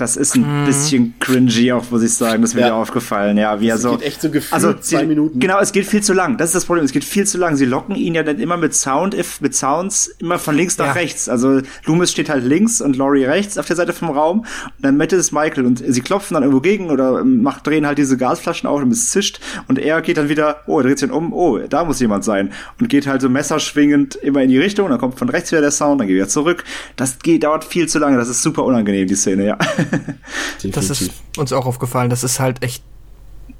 das 0.00 0.16
ist 0.16 0.34
ein 0.34 0.62
mhm. 0.62 0.66
bisschen 0.66 1.14
cringy, 1.20 1.72
auch 1.72 1.90
muss 1.90 2.02
ich 2.02 2.14
sagen. 2.14 2.40
Das 2.42 2.52
ist 2.52 2.54
mir 2.54 2.68
ja. 2.68 2.74
aufgefallen. 2.74 3.36
Ja, 3.36 3.60
wie 3.60 3.68
er 3.68 3.78
so. 3.78 3.92
Geht 3.92 4.02
echt 4.02 4.22
so 4.22 4.30
gefühlt 4.30 4.52
also 4.52 4.72
zwei 4.74 5.04
Minuten. 5.04 5.38
Genau, 5.38 5.58
es 5.60 5.72
geht 5.72 5.86
viel 5.86 6.02
zu 6.02 6.14
lang. 6.14 6.38
Das 6.38 6.48
ist 6.50 6.54
das 6.54 6.64
Problem. 6.64 6.84
Es 6.84 6.92
geht 6.92 7.04
viel 7.04 7.26
zu 7.26 7.36
lang. 7.36 7.56
Sie 7.56 7.66
locken 7.66 7.94
ihn 7.96 8.14
ja 8.14 8.22
dann 8.22 8.38
immer 8.38 8.56
mit 8.56 8.74
Sound, 8.74 9.14
if, 9.14 9.40
mit 9.40 9.54
Sounds 9.54 10.08
immer 10.18 10.38
von 10.38 10.56
links 10.56 10.78
nach 10.78 10.86
ja. 10.86 10.92
rechts. 10.92 11.28
Also 11.28 11.60
Loomis 11.84 12.10
steht 12.10 12.30
halt 12.30 12.44
links 12.44 12.80
und 12.80 12.96
Laurie 12.96 13.24
rechts 13.24 13.58
auf 13.58 13.66
der 13.66 13.76
Seite 13.76 13.92
vom 13.92 14.10
Raum. 14.10 14.40
Und 14.40 14.46
dann 14.78 14.96
Matt 14.96 15.12
ist 15.12 15.32
Michael 15.32 15.66
und 15.66 15.82
sie 15.86 16.00
klopfen 16.00 16.34
dann 16.34 16.44
irgendwo 16.44 16.60
gegen 16.62 16.90
oder 16.90 17.22
macht, 17.24 17.66
drehen 17.66 17.86
halt 17.86 17.98
diese 17.98 18.16
Gasflaschen 18.16 18.68
auf 18.68 18.80
und 18.80 18.92
es 18.92 19.10
zischt. 19.10 19.40
Und 19.68 19.78
er 19.78 20.00
geht 20.00 20.16
dann 20.16 20.28
wieder, 20.28 20.62
oh, 20.66 20.78
er 20.78 20.84
dreht 20.84 20.98
sich 20.98 21.08
dann 21.08 21.16
um, 21.16 21.32
oh, 21.32 21.58
da 21.58 21.84
muss 21.84 22.00
jemand 22.00 22.24
sein. 22.24 22.52
Und 22.78 22.88
geht 22.88 23.06
halt 23.06 23.20
so 23.20 23.28
messerschwingend 23.28 24.14
immer 24.16 24.42
in 24.42 24.48
die 24.48 24.58
Richtung. 24.58 24.88
Dann 24.88 24.98
kommt 24.98 25.18
von 25.18 25.28
rechts 25.28 25.52
wieder 25.52 25.60
der 25.60 25.70
Sound, 25.70 26.00
dann 26.00 26.08
geht 26.08 26.18
er 26.18 26.28
zurück. 26.28 26.64
Das 26.96 27.18
geht, 27.18 27.44
dauert 27.44 27.64
viel 27.64 27.88
zu 27.88 27.98
lange. 27.98 28.16
Das 28.16 28.28
ist 28.28 28.42
super 28.42 28.64
unangenehm, 28.64 29.06
die 29.06 29.14
Szene, 29.14 29.44
ja. 29.44 29.58
das 30.64 30.90
ist 30.90 31.12
uns 31.36 31.52
auch 31.52 31.66
aufgefallen. 31.66 32.10
Das 32.10 32.24
ist 32.24 32.40
halt 32.40 32.62
echt. 32.62 32.82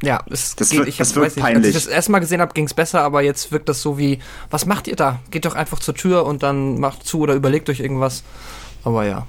Ja, 0.03 0.25
es 0.31 0.57
das 0.57 0.71
geht, 0.71 0.79
wird, 0.79 0.89
ich 0.89 0.97
das 0.97 1.15
wird 1.15 1.27
nicht, 1.27 1.37
peinlich. 1.37 1.75
Als 1.75 1.77
ich 1.77 1.85
das 1.85 1.93
erste 1.93 2.13
Mal 2.13 2.21
gesehen 2.21 2.41
habe, 2.41 2.55
ging 2.55 2.65
es 2.65 2.73
besser, 2.73 3.03
aber 3.03 3.23
jetzt 3.23 3.53
wirkt 3.53 3.69
das 3.69 3.83
so 3.83 3.99
wie, 3.99 4.19
was 4.49 4.65
macht 4.65 4.89
ihr 4.89 4.97
da? 4.97 5.21
Geht 5.31 5.45
doch 5.45 5.55
einfach 5.55 5.79
zur 5.79 5.95
Tür 5.95 6.25
und 6.25 6.43
dann 6.43 6.81
macht 6.81 7.07
zu 7.07 7.21
oder 7.21 7.35
überlegt 7.35 7.69
euch 7.69 7.81
irgendwas. 7.81 8.23
Aber 8.83 9.05
ja, 9.05 9.27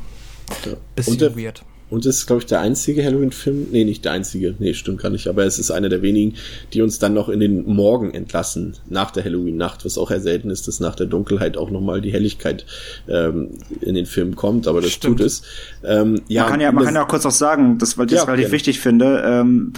bisschen 0.95 1.14
und 1.14 1.22
der, 1.22 1.36
weird. 1.36 1.64
Und 1.91 2.05
das 2.05 2.19
ist, 2.19 2.26
glaube 2.26 2.39
ich, 2.39 2.45
der 2.45 2.61
einzige 2.61 3.03
Halloween-Film. 3.03 3.68
Nee, 3.72 3.84
nicht 3.84 4.05
der 4.05 4.13
einzige. 4.13 4.55
Nee, 4.59 4.73
stimmt 4.73 5.01
gar 5.01 5.09
nicht. 5.09 5.27
Aber 5.27 5.43
es 5.43 5.59
ist 5.59 5.72
einer 5.72 5.89
der 5.89 6.01
wenigen, 6.01 6.35
die 6.73 6.81
uns 6.81 6.99
dann 6.99 7.13
noch 7.13 7.27
in 7.27 7.41
den 7.41 7.65
Morgen 7.65 8.13
entlassen, 8.13 8.77
nach 8.89 9.11
der 9.11 9.26
Halloween-Nacht, 9.26 9.84
was 9.84 9.97
auch 9.97 10.09
eher 10.09 10.22
selten 10.22 10.49
ist, 10.49 10.69
dass 10.69 10.80
nach 10.80 10.95
der 10.95 11.07
Dunkelheit 11.07 11.57
auch 11.57 11.69
nochmal 11.69 11.99
die 11.99 12.13
Helligkeit 12.13 12.65
ähm, 13.09 13.49
in 13.81 13.93
den 13.95 14.05
Film 14.05 14.38
kommt. 14.38 14.69
Aber 14.69 14.80
das 14.80 14.91
stimmt. 14.91 15.19
tut 15.19 15.27
es. 15.27 15.41
Ähm, 15.84 16.22
ja, 16.30 16.43
man 16.43 16.51
kann 16.51 16.61
ja, 16.61 16.72
man 16.72 16.85
kann 16.85 16.95
ja 16.95 17.03
auch 17.03 17.09
kurz 17.09 17.26
auch 17.26 17.31
sagen, 17.31 17.77
das, 17.77 17.97
weil 17.97 18.05
ich 18.05 18.11
das 18.11 18.22
ja, 18.22 18.26
relativ 18.26 18.45
gerne. 18.45 18.53
wichtig 18.53 18.80
finde. 18.80 19.23
Ähm, 19.26 19.73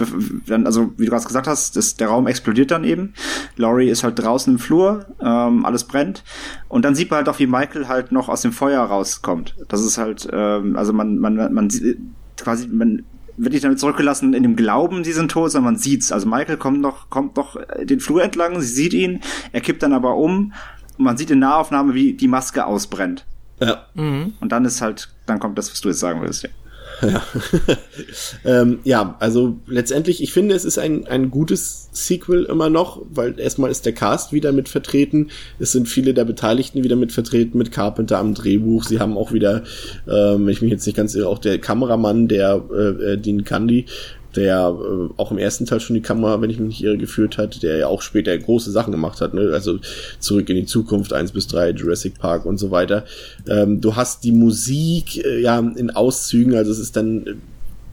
also, 0.64 0.92
wie 0.96 1.06
du 1.06 1.10
gerade 1.10 1.26
gesagt 1.26 1.48
hast, 1.48 1.74
das, 1.76 1.96
der 1.96 2.06
Raum 2.06 2.28
explodiert 2.28 2.70
dann 2.70 2.84
eben. 2.84 3.14
Laurie 3.56 3.88
ist 3.88 4.04
halt 4.04 4.20
draußen 4.20 4.52
im 4.52 4.58
Flur, 4.60 5.06
ähm, 5.20 5.64
alles 5.64 5.82
brennt. 5.82 6.22
Und 6.68 6.84
dann 6.84 6.94
sieht 6.94 7.10
man 7.10 7.18
halt 7.18 7.28
auch, 7.28 7.40
wie 7.40 7.48
Michael 7.48 7.88
halt 7.88 8.12
noch 8.12 8.28
aus 8.28 8.42
dem 8.42 8.52
Feuer 8.52 8.82
rauskommt. 8.82 9.56
Das 9.66 9.84
ist 9.84 9.98
halt, 9.98 10.28
ähm, 10.32 10.76
also 10.76 10.92
man, 10.92 11.18
man, 11.18 11.52
man 11.52 11.70
sieht 11.70 11.98
quasi, 12.36 12.68
man 12.68 13.04
wird 13.36 13.52
nicht 13.52 13.64
damit 13.64 13.80
zurückgelassen 13.80 14.34
in 14.34 14.42
dem 14.42 14.56
Glauben, 14.56 15.04
sie 15.04 15.12
sind 15.12 15.30
tot, 15.30 15.50
sondern 15.50 15.74
man 15.74 15.80
sieht's. 15.80 16.12
Also 16.12 16.28
Michael 16.28 16.56
kommt 16.56 16.80
noch, 16.80 17.10
kommt 17.10 17.36
noch 17.36 17.56
den 17.82 18.00
Flur 18.00 18.22
entlang, 18.22 18.60
sie 18.60 18.66
sieht 18.66 18.94
ihn, 18.94 19.20
er 19.52 19.60
kippt 19.60 19.82
dann 19.82 19.92
aber 19.92 20.16
um 20.16 20.52
und 20.98 21.04
man 21.04 21.16
sieht 21.16 21.30
in 21.30 21.40
Nahaufnahme, 21.40 21.94
wie 21.94 22.14
die 22.14 22.28
Maske 22.28 22.66
ausbrennt. 22.66 23.26
Ja. 23.60 23.86
Mhm. 23.94 24.34
Und 24.40 24.52
dann 24.52 24.64
ist 24.64 24.80
halt, 24.80 25.08
dann 25.26 25.38
kommt 25.38 25.58
das, 25.58 25.70
was 25.70 25.80
du 25.80 25.88
jetzt 25.88 26.00
sagen 26.00 26.20
willst. 26.22 26.44
Ja. 26.44 26.50
Ja. 27.02 27.22
ähm, 28.44 28.78
ja, 28.84 29.16
also 29.20 29.56
letztendlich, 29.66 30.22
ich 30.22 30.32
finde, 30.32 30.54
es 30.54 30.64
ist 30.64 30.78
ein, 30.78 31.06
ein 31.06 31.30
gutes 31.30 31.88
Sequel 31.92 32.44
immer 32.44 32.70
noch, 32.70 33.02
weil 33.10 33.38
erstmal 33.38 33.70
ist 33.70 33.86
der 33.86 33.92
Cast 33.92 34.32
wieder 34.32 34.52
mit 34.52 34.68
vertreten. 34.68 35.30
Es 35.58 35.72
sind 35.72 35.88
viele 35.88 36.14
der 36.14 36.24
Beteiligten 36.24 36.84
wieder 36.84 36.96
mit 36.96 37.12
vertreten, 37.12 37.58
mit 37.58 37.72
Carpenter 37.72 38.18
am 38.18 38.34
Drehbuch. 38.34 38.84
Sie 38.84 39.00
haben 39.00 39.16
auch 39.16 39.32
wieder, 39.32 39.64
ähm, 40.06 40.46
wenn 40.46 40.52
ich 40.52 40.62
mich 40.62 40.70
jetzt 40.70 40.86
nicht 40.86 40.96
ganz 40.96 41.14
irre, 41.14 41.28
auch 41.28 41.38
der 41.38 41.58
Kameramann, 41.58 42.28
der 42.28 42.62
äh, 42.72 43.12
äh 43.12 43.16
Dean 43.16 43.44
Candy, 43.44 43.86
der 44.36 44.76
äh, 44.76 45.12
auch 45.16 45.30
im 45.30 45.38
ersten 45.38 45.66
Teil 45.66 45.80
schon 45.80 45.94
die 45.94 46.02
Kamera, 46.02 46.40
wenn 46.40 46.50
ich 46.50 46.58
mich 46.58 46.68
nicht 46.68 46.84
irre, 46.84 46.98
geführt 46.98 47.38
hat, 47.38 47.62
der 47.62 47.76
ja 47.76 47.86
auch 47.86 48.02
später 48.02 48.36
große 48.36 48.70
Sachen 48.70 48.92
gemacht 48.92 49.20
hat, 49.20 49.34
ne? 49.34 49.50
also 49.52 49.78
zurück 50.18 50.48
in 50.48 50.56
die 50.56 50.66
Zukunft, 50.66 51.12
eins 51.12 51.32
bis 51.32 51.46
drei 51.46 51.70
Jurassic 51.70 52.18
Park 52.18 52.46
und 52.46 52.58
so 52.58 52.70
weiter. 52.70 53.04
Ähm, 53.48 53.80
du 53.80 53.96
hast 53.96 54.24
die 54.24 54.32
Musik 54.32 55.24
äh, 55.24 55.40
ja 55.40 55.58
in 55.58 55.90
Auszügen, 55.90 56.54
also 56.54 56.70
es 56.70 56.78
ist 56.78 56.96
dann 56.96 57.26
äh, 57.26 57.34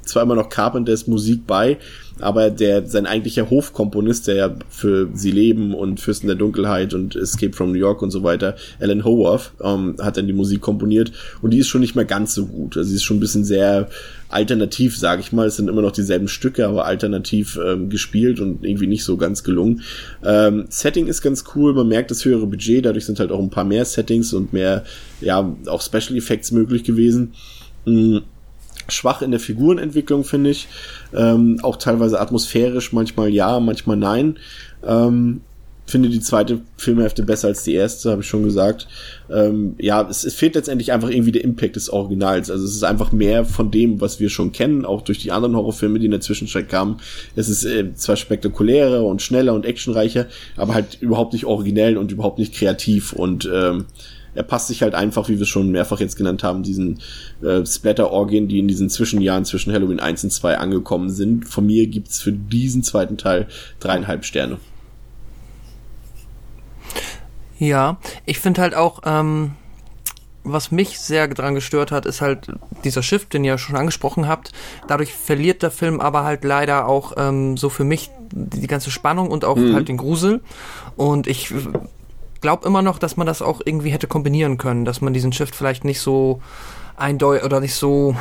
zwar 0.03 0.23
immer 0.23 0.35
noch 0.35 0.49
Carpenters 0.49 1.07
Musik 1.07 1.45
bei, 1.47 1.77
aber 2.19 2.49
der 2.49 2.87
sein 2.87 3.05
eigentlicher 3.05 3.49
Hofkomponist, 3.49 4.27
der 4.27 4.35
ja 4.35 4.55
für 4.69 5.09
Sie 5.13 5.31
leben 5.31 5.73
und 5.73 5.99
Fürsten 5.99 6.27
der 6.27 6.35
Dunkelheit 6.35 6.93
und 6.93 7.15
Escape 7.15 7.53
from 7.53 7.71
New 7.71 7.79
York 7.79 8.01
und 8.01 8.11
so 8.11 8.23
weiter, 8.23 8.55
Alan 8.79 9.03
Howarth, 9.03 9.53
ähm, 9.63 9.95
hat 9.99 10.17
dann 10.17 10.27
die 10.27 10.33
Musik 10.33 10.61
komponiert 10.61 11.11
und 11.41 11.51
die 11.51 11.59
ist 11.59 11.67
schon 11.67 11.81
nicht 11.81 11.95
mehr 11.95 12.05
ganz 12.05 12.33
so 12.33 12.45
gut. 12.45 12.77
Also 12.77 12.89
sie 12.89 12.95
ist 12.95 13.03
schon 13.03 13.17
ein 13.17 13.21
bisschen 13.21 13.43
sehr 13.43 13.89
alternativ, 14.31 14.97
sage 14.97 15.21
ich 15.21 15.31
mal. 15.31 15.47
Es 15.47 15.57
sind 15.57 15.69
immer 15.69 15.81
noch 15.81 15.91
dieselben 15.91 16.27
Stücke, 16.27 16.67
aber 16.67 16.85
alternativ 16.85 17.59
ähm, 17.63 17.89
gespielt 17.89 18.39
und 18.39 18.63
irgendwie 18.63 18.87
nicht 18.87 19.03
so 19.03 19.17
ganz 19.17 19.43
gelungen. 19.43 19.83
Ähm, 20.23 20.65
Setting 20.69 21.07
ist 21.07 21.21
ganz 21.21 21.43
cool, 21.55 21.73
man 21.73 21.87
merkt 21.87 22.11
das 22.11 22.25
höhere 22.25 22.47
Budget, 22.47 22.85
dadurch 22.85 23.05
sind 23.05 23.19
halt 23.19 23.31
auch 23.31 23.39
ein 23.39 23.49
paar 23.49 23.65
mehr 23.65 23.85
Settings 23.85 24.33
und 24.33 24.53
mehr, 24.53 24.83
ja, 25.19 25.55
auch 25.67 25.81
Special 25.81 26.15
Effects 26.17 26.51
möglich 26.51 26.83
gewesen. 26.83 27.33
Mhm 27.85 28.21
schwach 28.87 29.21
in 29.21 29.31
der 29.31 29.39
Figurenentwicklung, 29.39 30.23
finde 30.23 30.49
ich. 30.49 30.67
Ähm, 31.13 31.59
auch 31.61 31.77
teilweise 31.77 32.19
atmosphärisch, 32.19 32.91
manchmal 32.91 33.29
ja, 33.29 33.59
manchmal 33.59 33.95
nein. 33.95 34.37
Ähm, 34.85 35.41
finde 35.91 36.09
die 36.09 36.21
zweite 36.21 36.61
Filmhälfte 36.77 37.23
besser 37.23 37.49
als 37.49 37.63
die 37.63 37.73
erste, 37.73 38.11
habe 38.11 38.21
ich 38.21 38.27
schon 38.27 38.43
gesagt. 38.43 38.87
Ähm, 39.29 39.75
ja, 39.77 40.07
es, 40.09 40.23
es, 40.23 40.33
fehlt 40.33 40.55
letztendlich 40.55 40.91
einfach 40.91 41.09
irgendwie 41.09 41.31
der 41.31 41.43
Impact 41.43 41.75
des 41.75 41.89
Originals. 41.89 42.49
Also 42.49 42.65
es 42.65 42.75
ist 42.75 42.83
einfach 42.83 43.11
mehr 43.11 43.45
von 43.45 43.69
dem, 43.69 44.01
was 44.01 44.19
wir 44.19 44.29
schon 44.29 44.51
kennen, 44.51 44.85
auch 44.85 45.01
durch 45.01 45.19
die 45.19 45.31
anderen 45.31 45.55
Horrorfilme, 45.55 45.99
die 45.99 46.05
in 46.05 46.11
der 46.11 46.21
Zwischenzeit 46.21 46.69
kamen. 46.69 46.97
Es 47.35 47.49
ist 47.49 47.65
äh, 47.65 47.93
zwar 47.93 48.15
spektakulärer 48.15 49.03
und 49.03 49.21
schneller 49.21 49.53
und 49.53 49.65
actionreicher, 49.65 50.27
aber 50.57 50.73
halt 50.73 50.97
überhaupt 51.01 51.33
nicht 51.33 51.45
originell 51.45 51.97
und 51.97 52.11
überhaupt 52.11 52.39
nicht 52.39 52.53
kreativ 52.53 53.13
und 53.13 53.49
ähm, 53.53 53.85
er 54.33 54.43
passt 54.43 54.67
sich 54.67 54.81
halt 54.81 54.95
einfach, 54.95 55.27
wie 55.29 55.39
wir 55.39 55.45
schon 55.45 55.71
mehrfach 55.71 55.99
jetzt 55.99 56.15
genannt 56.15 56.43
haben, 56.43 56.63
diesen 56.63 56.99
äh, 57.41 57.65
Splatter-Orgien, 57.65 58.47
die 58.47 58.59
in 58.59 58.67
diesen 58.67 58.89
Zwischenjahren 58.89 59.45
zwischen 59.45 59.73
Halloween 59.73 59.99
1 59.99 60.23
und 60.23 60.29
2 60.31 60.57
angekommen 60.57 61.09
sind. 61.09 61.47
Von 61.47 61.65
mir 61.65 61.87
gibt's 61.87 62.21
für 62.21 62.31
diesen 62.31 62.83
zweiten 62.83 63.17
Teil 63.17 63.47
dreieinhalb 63.79 64.23
Sterne. 64.23 64.57
Ja, 67.57 67.97
ich 68.25 68.39
finde 68.39 68.61
halt 68.61 68.75
auch, 68.75 69.01
ähm, 69.05 69.51
was 70.43 70.71
mich 70.71 70.99
sehr 70.99 71.27
dran 71.27 71.55
gestört 71.55 71.91
hat, 71.91 72.05
ist 72.05 72.21
halt 72.21 72.51
dieser 72.83 73.03
Shift, 73.03 73.33
den 73.33 73.43
ihr 73.43 73.57
schon 73.57 73.75
angesprochen 73.75 74.27
habt. 74.27 74.51
Dadurch 74.87 75.13
verliert 75.13 75.61
der 75.61 75.71
Film 75.71 76.01
aber 76.01 76.23
halt 76.23 76.43
leider 76.43 76.87
auch 76.87 77.13
ähm, 77.17 77.57
so 77.57 77.69
für 77.69 77.83
mich 77.83 78.09
die, 78.31 78.61
die 78.61 78.67
ganze 78.67 78.89
Spannung 78.91 79.29
und 79.29 79.45
auch 79.45 79.57
mhm. 79.57 79.75
halt 79.75 79.87
den 79.87 79.97
Grusel. 79.97 80.41
Und 80.95 81.27
ich 81.27 81.53
glaube 82.41 82.67
immer 82.67 82.81
noch, 82.81 82.97
dass 82.97 83.17
man 83.17 83.27
das 83.27 83.41
auch 83.41 83.61
irgendwie 83.63 83.91
hätte 83.91 84.07
kombinieren 84.07 84.57
können, 84.57 84.85
dass 84.85 85.01
man 85.01 85.13
diesen 85.13 85.31
Shift 85.31 85.55
vielleicht 85.55 85.85
nicht 85.85 85.99
so 85.99 86.41
eindeutig 86.97 87.45
oder 87.45 87.59
nicht 87.59 87.75
so 87.75 88.15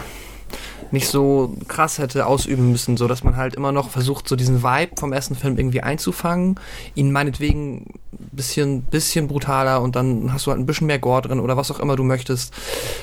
nicht 0.92 1.08
so 1.08 1.54
krass 1.68 1.98
hätte 1.98 2.26
ausüben 2.26 2.70
müssen, 2.70 2.96
so 2.96 3.08
dass 3.08 3.24
man 3.24 3.36
halt 3.36 3.54
immer 3.54 3.72
noch 3.72 3.90
versucht, 3.90 4.28
so 4.28 4.36
diesen 4.36 4.62
Vibe 4.62 4.92
vom 4.98 5.12
ersten 5.12 5.34
Film 5.34 5.58
irgendwie 5.58 5.82
einzufangen, 5.82 6.58
ihn 6.94 7.12
meinetwegen 7.12 7.86
bisschen, 8.12 8.82
bisschen 8.82 9.28
brutaler 9.28 9.82
und 9.82 9.96
dann 9.96 10.32
hast 10.32 10.46
du 10.46 10.50
halt 10.50 10.60
ein 10.60 10.66
bisschen 10.66 10.86
mehr 10.86 10.98
Gore 10.98 11.22
drin 11.22 11.40
oder 11.40 11.56
was 11.56 11.70
auch 11.70 11.80
immer 11.80 11.96
du 11.96 12.04
möchtest, 12.04 12.54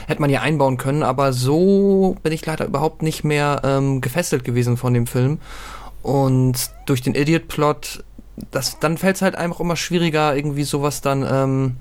hätte 0.07 0.21
man 0.21 0.29
ja 0.29 0.41
einbauen 0.41 0.77
können, 0.77 1.03
aber 1.03 1.33
so 1.33 2.15
bin 2.23 2.33
ich 2.33 2.45
leider 2.45 2.65
überhaupt 2.65 3.01
nicht 3.01 3.23
mehr 3.23 3.61
ähm, 3.63 4.01
gefesselt 4.01 4.43
gewesen 4.43 4.77
von 4.77 4.93
dem 4.93 5.07
Film. 5.07 5.39
Und 6.03 6.71
durch 6.85 7.01
den 7.01 7.15
Idiot-Plot 7.15 8.03
das, 8.51 8.79
dann 8.79 8.97
fällt 8.97 9.17
es 9.17 9.21
halt 9.21 9.35
einfach 9.35 9.59
immer 9.59 9.75
schwieriger, 9.75 10.35
irgendwie 10.35 10.63
sowas 10.63 11.01
dann, 11.01 11.25
ähm, 11.29 11.77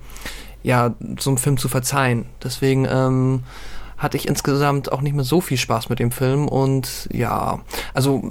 ja, 0.62 0.94
so 1.18 1.30
einem 1.30 1.38
Film 1.38 1.58
zu 1.58 1.68
verzeihen. 1.68 2.26
Deswegen, 2.42 2.86
ähm, 2.90 3.42
hatte 3.96 4.16
ich 4.16 4.28
insgesamt 4.28 4.92
auch 4.92 5.00
nicht 5.00 5.14
mehr 5.14 5.24
so 5.24 5.40
viel 5.40 5.56
Spaß 5.56 5.88
mit 5.88 5.98
dem 5.98 6.10
Film 6.10 6.48
und 6.48 7.08
ja, 7.12 7.60
also 7.94 8.22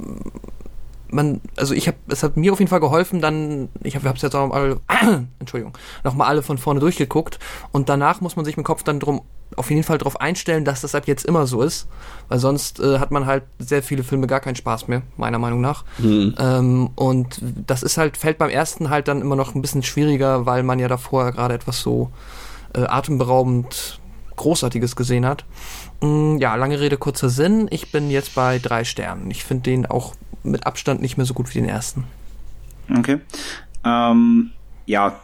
man, 1.10 1.42
also 1.56 1.74
ich 1.74 1.88
habe, 1.88 1.98
es 2.08 2.24
hat 2.24 2.38
mir 2.38 2.52
auf 2.52 2.60
jeden 2.60 2.70
Fall 2.70 2.80
geholfen, 2.80 3.22
dann, 3.22 3.70
ich 3.84 3.96
habe 3.96 4.08
es 4.10 4.22
jetzt 4.22 4.36
auch 4.36 4.50
mal, 4.50 4.80
Entschuldigung, 5.40 5.78
nochmal 6.04 6.28
alle 6.28 6.44
von 6.44 6.58
vorne 6.58 6.80
durchgeguckt 6.80 7.40
und 7.72 7.90
danach 7.90 8.22
muss 8.22 8.36
man 8.36 8.46
sich 8.46 8.58
im 8.58 8.64
Kopf 8.64 8.84
dann 8.84 9.00
drum 9.00 9.22
auf 9.56 9.70
jeden 9.70 9.84
Fall 9.84 9.98
darauf 9.98 10.20
einstellen, 10.20 10.66
dass 10.66 10.82
das 10.82 10.96
ab 10.96 11.04
jetzt 11.06 11.24
immer 11.26 11.48
so 11.48 11.62
ist, 11.62 11.88
weil 12.28 12.40
sonst 12.40 12.80
äh, 12.80 13.00
hat 13.00 13.12
man 13.12 13.26
halt 13.26 13.44
sehr 13.60 13.84
viele 13.84 14.04
Filme 14.04 14.28
gar 14.28 14.40
keinen 14.40 14.56
Spaß 14.56 14.88
mehr, 14.88 15.04
meiner 15.18 15.40
Meinung 15.40 15.62
nach. 15.62 15.86
Mhm. 16.00 16.36
Ähm, 16.40 16.90
und 16.96 17.40
das 17.66 17.84
ist 17.84 17.98
halt, 17.98 18.18
fällt 18.18 18.38
beim 18.38 18.50
ersten 18.50 18.90
halt 18.90 19.08
dann 19.08 19.22
immer 19.22 19.36
noch 19.36 19.56
ein 19.56 19.62
bisschen 19.62 19.84
schwieriger, 19.84 20.46
weil 20.46 20.64
man 20.64 20.80
ja 20.80 20.88
davor 20.88 21.32
gerade 21.32 21.54
etwas 21.54 21.80
so 21.80 22.12
äh, 22.74 22.82
atemberaubend 22.82 24.00
Großartiges 24.36 24.96
gesehen 24.96 25.26
hat. 25.26 25.46
Mm, 26.02 26.38
ja, 26.38 26.56
lange 26.56 26.80
Rede, 26.80 26.98
kurzer 26.98 27.30
Sinn. 27.30 27.68
Ich 27.72 27.92
bin 27.92 28.10
jetzt 28.10 28.36
bei 28.36 28.60
drei 28.60 28.84
Sternen. 28.84 29.30
Ich 29.32 29.44
finde 29.44 29.64
den 29.64 29.86
auch 29.86 30.16
mit 30.44 30.66
Abstand 30.66 31.02
nicht 31.02 31.18
mehr 31.18 31.26
so 31.26 31.34
gut 31.34 31.50
wie 31.50 31.60
den 31.60 31.70
ersten. 31.70 32.04
Okay. 32.90 33.20
Ähm, 33.84 34.52
ja, 34.86 35.20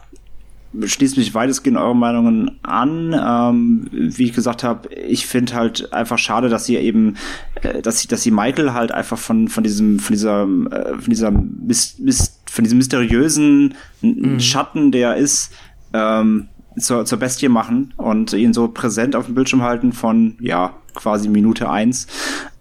schließt 0.84 1.16
mich 1.16 1.34
weitestgehend 1.34 1.78
eure 1.78 1.94
Meinungen 1.94 2.58
an. 2.62 3.12
Ähm, 3.12 3.88
wie 3.92 4.24
ich 4.24 4.32
gesagt 4.32 4.64
habe, 4.64 4.92
ich 4.94 5.26
finde 5.26 5.54
halt 5.54 5.92
einfach 5.92 6.18
schade, 6.18 6.48
dass 6.48 6.64
sie 6.64 6.76
eben, 6.76 7.16
äh, 7.62 7.82
dass 7.82 8.00
sie, 8.00 8.08
dass 8.08 8.22
sie 8.22 8.30
Michael 8.30 8.72
halt 8.72 8.92
einfach 8.92 9.18
von 9.18 9.48
von 9.48 9.62
diesem 9.62 9.98
von 9.98 10.14
dieser 10.14 10.42
äh, 10.42 10.94
von 10.98 11.10
dieser 11.10 11.30
Mist, 11.30 12.00
Mist, 12.00 12.40
von 12.50 12.64
diesem 12.64 12.78
mysteriösen 12.78 13.74
mhm. 14.00 14.40
Schatten, 14.40 14.92
der 14.92 15.16
ist, 15.16 15.52
ähm, 15.92 16.48
zur, 16.78 17.04
zur 17.04 17.18
Bestie 17.18 17.48
machen 17.48 17.94
und 17.96 18.32
ihn 18.32 18.52
so 18.52 18.68
präsent 18.68 19.16
auf 19.16 19.26
dem 19.26 19.34
Bildschirm 19.34 19.62
halten 19.62 19.92
von 19.92 20.36
ja 20.40 20.74
quasi 20.94 21.28
Minute 21.28 21.70
eins. 21.70 22.06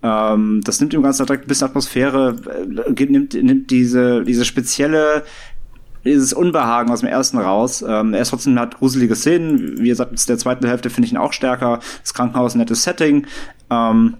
Ähm, 0.04 0.62
das 0.64 0.80
nimmt 0.80 0.94
ihm 0.94 1.04
ganz 1.04 1.18
direkt 1.18 1.46
ein 1.46 1.48
bisschen 1.48 1.68
Atmosphäre, 1.68 2.36
äh, 2.96 3.06
nimmt, 3.06 3.34
nimmt 3.34 3.72
diese 3.72 4.24
diese 4.24 4.46
spezielle 4.46 5.24
dieses 6.04 6.34
Unbehagen 6.34 6.92
aus 6.92 7.02
dem 7.02 7.10
ersten 7.10 7.38
raus. 7.38 7.84
Ähm, 7.88 8.14
er 8.14 8.22
ist 8.22 8.30
trotzdem 8.30 8.60
hat 8.60 8.78
gruselige 8.78 9.16
Szenen. 9.16 9.80
Wie 9.80 9.90
gesagt, 9.90 10.12
in 10.12 10.18
der 10.28 10.38
zweiten 10.38 10.66
Hälfte 10.66 10.90
finde 10.90 11.06
ich 11.06 11.12
ihn 11.12 11.18
auch 11.18 11.34
stärker. 11.34 11.80
Das 12.02 12.14
Krankenhaus 12.14 12.56
nettes 12.56 12.84
Setting. 12.84 13.28
Ähm, 13.70 14.18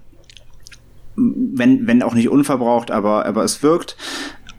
wenn, 1.16 1.86
wenn 1.86 2.02
auch 2.02 2.14
nicht 2.14 2.28
unverbraucht, 2.28 2.90
aber, 2.90 3.26
aber 3.26 3.44
es 3.44 3.62
wirkt. 3.62 3.96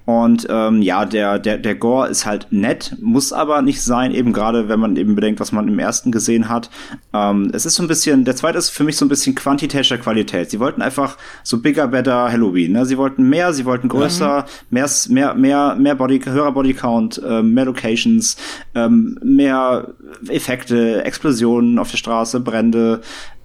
Und 0.05 0.47
ähm, 0.49 0.81
ja, 0.81 1.05
der, 1.05 1.39
der, 1.39 1.57
der 1.57 1.75
Gore 1.75 2.09
ist 2.09 2.25
halt 2.25 2.47
nett, 2.51 2.97
muss 3.01 3.31
aber 3.31 3.61
nicht 3.61 3.81
sein, 3.81 4.13
eben 4.13 4.33
gerade 4.33 4.67
wenn 4.67 4.79
man 4.79 4.97
eben 4.97 5.15
bedenkt, 5.15 5.39
was 5.39 5.53
man 5.53 5.67
im 5.67 5.79
ersten 5.79 6.11
gesehen 6.11 6.49
hat. 6.49 6.69
Ähm, 7.13 7.51
es 7.53 7.65
ist 7.65 7.75
so 7.75 7.83
ein 7.83 7.87
bisschen, 7.87 8.25
der 8.25 8.35
zweite 8.35 8.57
ist 8.57 8.69
für 8.69 8.83
mich 8.83 8.97
so 8.97 9.05
ein 9.05 9.09
bisschen 9.09 9.33
quantitätischer 9.33 9.97
Qualität. 9.97 10.49
Sie 10.49 10.59
wollten 10.59 10.81
einfach 10.81 11.17
so 11.43 11.61
bigger, 11.61 11.87
better 11.87 12.29
Halloween. 12.29 12.73
Ne? 12.73 12.85
Sie 12.85 12.97
wollten 12.97 13.29
mehr, 13.29 13.53
sie 13.53 13.63
wollten 13.65 13.87
größer, 13.87 14.41
mhm. 14.41 14.45
mehr, 14.71 14.89
mehr, 15.09 15.33
mehr, 15.35 15.75
mehr 15.75 15.95
Body, 15.95 16.19
höherer 16.19 16.51
Bodycount, 16.51 17.21
ähm, 17.25 17.53
mehr 17.53 17.65
Locations, 17.65 18.35
ähm, 18.75 19.17
mehr 19.23 19.93
Effekte, 20.27 21.03
Explosionen 21.05 21.79
auf 21.79 21.91
der 21.91 21.97
Straße, 21.97 22.41
Brände. 22.41 23.01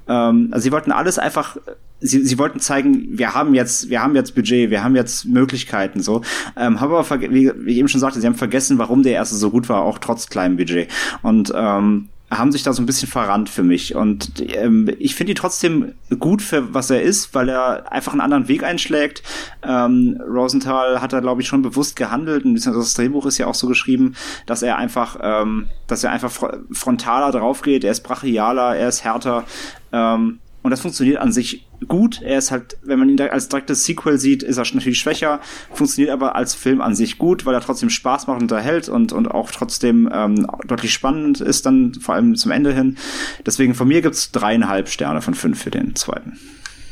Ähm, 0.09 0.49
also 0.51 0.65
sie 0.65 0.73
wollten 0.73 0.93
alles 0.93 1.19
einfach 1.19 1.57
sie, 2.01 2.25
sie 2.25 2.39
wollten 2.39 2.61
zeigen, 2.61 3.19
wir 3.19 3.35
haben 3.35 3.55
jetzt, 3.55 3.91
wir 3.91 4.03
haben 4.03 4.15
jetzt 4.15 4.35
Budget, 4.35 4.71
wir 4.71 4.83
haben 4.83 4.97
jetzt 4.97 5.25
Möglichkeiten, 5.27 6.01
so. 6.01 6.23
Ähm, 6.57 6.81
haben 6.81 6.93
aber, 6.93 7.21
wie, 7.21 7.53
wie 7.57 7.73
ich 7.73 7.79
eben 7.79 7.89
schon 7.89 8.01
sagte, 8.01 8.21
sie 8.21 8.27
haben 8.27 8.35
vergessen, 8.35 8.79
warum 8.79 9.03
der 9.03 9.13
erste 9.13 9.37
so 9.37 9.51
gut 9.51 9.69
war, 9.69 9.83
auch 9.83 9.99
trotz 9.99 10.29
kleinem 10.29 10.57
Budget. 10.57 10.89
Und 11.23 11.53
ähm, 11.55 12.09
haben 12.31 12.53
sich 12.53 12.63
da 12.63 12.73
so 12.73 12.83
ein 12.83 12.87
bisschen 12.87 13.09
verrannt 13.09 13.49
für 13.49 13.63
mich. 13.63 13.95
Und 13.95 14.41
ähm, 14.55 14.91
ich 14.99 15.15
finde 15.15 15.33
ihn 15.33 15.37
trotzdem 15.37 15.95
gut 16.19 16.43
für 16.43 16.75
was 16.75 16.91
er 16.91 17.03
ist, 17.03 17.35
weil 17.35 17.49
er 17.49 17.91
einfach 17.91 18.13
einen 18.13 18.21
anderen 18.21 18.49
Weg 18.49 18.63
einschlägt. 18.63 19.23
Ähm, 19.63 20.21
Rosenthal 20.29 21.01
hat 21.01 21.13
da, 21.13 21.21
glaube 21.21 21.41
ich, 21.41 21.49
schon 21.49 21.63
bewusst 21.63 21.97
gehandelt. 21.97 22.45
Bisschen 22.45 22.75
das 22.75 22.95
Drehbuch 22.95 23.27
ist 23.27 23.39
ja 23.39 23.47
auch 23.47 23.55
so 23.55 23.67
geschrieben, 23.67 24.15
dass 24.47 24.63
er 24.63 24.77
einfach, 24.77 25.19
ähm, 25.23 25.69
dass 25.87 26.05
er 26.05 26.13
einfach 26.13 26.33
frontaler 26.71 27.33
draufgeht. 27.33 27.85
Er 27.85 27.93
ist 27.93 28.03
brachialer, 28.03 28.77
er 28.77 28.89
ist 28.89 29.05
härter. 29.05 29.45
Ähm, 29.93 30.41
und 30.69 30.73
das 30.73 30.83
funktioniert 30.83 31.17
an 31.17 31.33
sich 31.33 31.67
gut. 31.89 32.21
Er 32.21 32.37
ist 32.37 32.51
halt, 32.51 32.77
wenn 32.83 32.99
man 32.99 33.09
ihn 33.09 33.19
als 33.19 33.49
direktes 33.49 33.87
Sequel 33.87 34.19
sieht, 34.19 34.43
ist 34.43 34.59
er 34.59 34.67
natürlich 34.75 34.99
schwächer, 34.99 35.41
funktioniert 35.73 36.13
aber 36.13 36.37
als 36.37 36.55
Film 36.55 36.83
an 36.83 36.95
sich 36.95 37.17
gut, 37.17 37.47
weil 37.47 37.55
er 37.55 37.63
trotzdem 37.63 37.89
Spaß 37.89 38.27
macht 38.27 38.37
und 38.37 38.43
unterhält 38.43 38.91
und, 38.91 39.15
und 39.15 39.29
auch 39.29 39.51
trotzdem 39.51 40.11
ähm, 40.13 40.47
deutlich 40.67 40.93
spannend 40.93 41.41
ist 41.41 41.65
dann, 41.65 41.95
vor 41.95 42.15
allem 42.15 42.37
zum 42.37 42.51
Ende 42.51 42.75
hin. 42.75 42.99
Deswegen 43.47 43.75
von 43.75 43.89
mir 43.89 44.03
gibt's 44.03 44.31
dreieinhalb 44.31 44.91
Sterne 44.91 45.23
von 45.23 45.33
fünf 45.33 45.63
für 45.63 45.71
den 45.71 45.97
zweiten. 45.97 46.39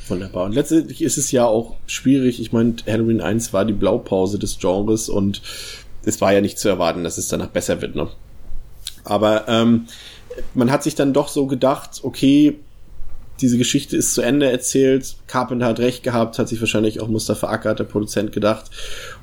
Wunderbar. 0.08 0.46
Und 0.46 0.54
letztendlich 0.54 1.02
ist 1.02 1.18
es 1.18 1.30
ja 1.30 1.44
auch 1.44 1.76
schwierig. 1.86 2.40
Ich 2.40 2.50
meine, 2.50 2.76
Halloween 2.86 3.20
1 3.20 3.52
war 3.52 3.66
die 3.66 3.74
Blaupause 3.74 4.38
des 4.38 4.58
Genres 4.58 5.10
und 5.10 5.42
es 6.06 6.22
war 6.22 6.32
ja 6.32 6.40
nicht 6.40 6.58
zu 6.58 6.70
erwarten, 6.70 7.04
dass 7.04 7.18
es 7.18 7.28
danach 7.28 7.48
besser 7.48 7.82
wird. 7.82 7.94
Ne? 7.94 8.08
Aber 9.04 9.46
ähm, 9.48 9.84
man 10.54 10.70
hat 10.70 10.82
sich 10.82 10.94
dann 10.94 11.12
doch 11.12 11.28
so 11.28 11.46
gedacht, 11.46 12.00
okay, 12.04 12.58
diese 13.40 13.58
Geschichte 13.58 13.96
ist 13.96 14.14
zu 14.14 14.22
Ende 14.22 14.50
erzählt. 14.50 15.16
Carpenter 15.26 15.66
hat 15.66 15.78
recht 15.78 16.02
gehabt, 16.02 16.38
hat 16.38 16.48
sich 16.48 16.60
wahrscheinlich 16.60 17.00
auch 17.00 17.08
Mustafa 17.08 17.48
Acker, 17.48 17.74
der 17.74 17.84
Produzent, 17.84 18.32
gedacht. 18.32 18.70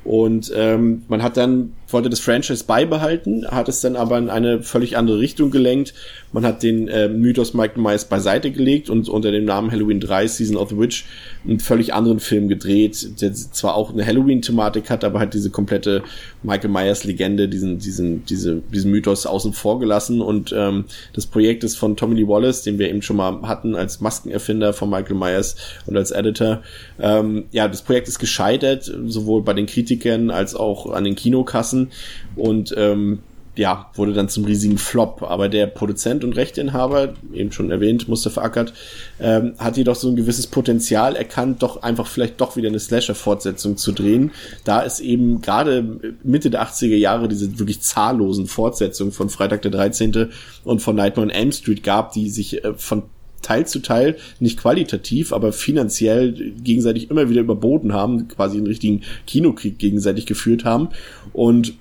Und 0.04 0.52
ähm, 0.54 1.02
man 1.08 1.22
hat 1.22 1.38
dann, 1.38 1.72
wollte 1.88 2.10
das 2.10 2.20
Franchise 2.20 2.64
beibehalten, 2.64 3.46
hat 3.48 3.68
es 3.68 3.80
dann 3.80 3.96
aber 3.96 4.18
in 4.18 4.28
eine 4.28 4.62
völlig 4.62 4.98
andere 4.98 5.18
Richtung 5.18 5.50
gelenkt. 5.50 5.94
Man 6.32 6.44
hat 6.44 6.62
den 6.62 6.88
äh, 6.88 7.08
Mythos 7.08 7.54
Michael 7.54 7.80
Myers 7.80 8.04
beiseite 8.04 8.50
gelegt 8.50 8.90
und 8.90 9.08
unter 9.08 9.30
dem 9.32 9.46
Namen 9.46 9.70
Halloween 9.70 10.00
3 10.00 10.26
Season 10.26 10.56
of 10.56 10.70
the 10.70 10.78
Witch 10.78 11.06
einen 11.46 11.60
völlig 11.60 11.94
anderen 11.94 12.20
Film 12.20 12.48
gedreht, 12.48 13.20
der 13.22 13.32
zwar 13.32 13.76
auch 13.76 13.92
eine 13.92 14.04
Halloween-Thematik 14.04 14.90
hat, 14.90 15.04
aber 15.04 15.20
hat 15.20 15.32
diese 15.32 15.50
komplette 15.50 16.02
Michael 16.42 16.70
Myers-Legende, 16.70 17.48
diesen, 17.48 17.78
diesen, 17.78 18.26
diese, 18.26 18.56
diesen 18.56 18.90
Mythos 18.90 19.24
außen 19.24 19.54
vor 19.54 19.78
gelassen. 19.78 20.20
Und 20.20 20.54
ähm, 20.54 20.84
das 21.14 21.26
Projekt 21.26 21.64
ist 21.64 21.76
von 21.76 21.96
Tommy 21.96 22.16
Lee 22.16 22.28
Wallace, 22.28 22.62
den 22.62 22.78
wir 22.78 22.90
eben 22.90 23.00
schon 23.00 23.16
mal 23.16 23.40
hatten 23.42 23.74
als 23.74 24.00
Maskenerfinder 24.00 24.74
von 24.74 24.90
Michael 24.90 25.16
Myers 25.16 25.56
und 25.86 25.96
als 25.96 26.10
Editor. 26.10 26.62
Ähm, 27.00 27.44
ja, 27.52 27.68
das 27.68 27.82
Projekt 27.82 28.08
ist 28.08 28.18
gescheitert, 28.18 28.92
sowohl 29.06 29.42
bei 29.42 29.54
den 29.54 29.66
Kritikern 29.66 29.93
als 30.30 30.54
auch 30.54 30.90
an 30.90 31.04
den 31.04 31.16
Kinokassen. 31.16 31.90
Und 32.36 32.74
ähm, 32.76 33.20
ja, 33.56 33.90
wurde 33.94 34.12
dann 34.12 34.28
zum 34.28 34.44
riesigen 34.44 34.78
Flop. 34.78 35.22
Aber 35.22 35.48
der 35.48 35.66
Produzent 35.66 36.24
und 36.24 36.34
Rechteinhaber, 36.34 37.14
eben 37.32 37.52
schon 37.52 37.70
erwähnt, 37.70 38.08
Mustafa 38.08 38.42
Ackert, 38.42 38.72
ähm, 39.20 39.54
hat 39.58 39.76
jedoch 39.76 39.94
so 39.94 40.08
ein 40.08 40.16
gewisses 40.16 40.46
Potenzial 40.46 41.14
erkannt, 41.14 41.62
doch 41.62 41.82
einfach 41.82 42.06
vielleicht 42.06 42.40
doch 42.40 42.56
wieder 42.56 42.68
eine 42.68 42.80
Slasher-Fortsetzung 42.80 43.76
zu 43.76 43.92
drehen. 43.92 44.32
Da 44.64 44.84
es 44.84 45.00
eben 45.00 45.40
gerade 45.40 46.16
Mitte 46.22 46.50
der 46.50 46.66
80er 46.66 46.96
Jahre 46.96 47.28
diese 47.28 47.58
wirklich 47.58 47.80
zahllosen 47.80 48.46
Fortsetzungen 48.46 49.12
von 49.12 49.28
Freitag 49.28 49.62
der 49.62 49.70
13. 49.70 50.30
und 50.64 50.80
von 50.80 50.96
Nightmare 50.96 51.26
on 51.26 51.30
Elm 51.30 51.52
Street 51.52 51.84
gab, 51.84 52.12
die 52.12 52.30
sich 52.30 52.64
äh, 52.64 52.74
von 52.74 53.04
Teil 53.44 53.66
zu 53.66 53.80
Teil 53.80 54.16
nicht 54.40 54.58
qualitativ, 54.58 55.32
aber 55.32 55.52
finanziell 55.52 56.32
gegenseitig 56.62 57.10
immer 57.10 57.28
wieder 57.28 57.40
überboten 57.40 57.92
haben, 57.92 58.26
quasi 58.28 58.56
einen 58.56 58.66
richtigen 58.66 59.02
Kinokrieg 59.26 59.78
gegenseitig 59.78 60.26
geführt 60.26 60.64
haben. 60.64 60.88
Und 61.32 61.74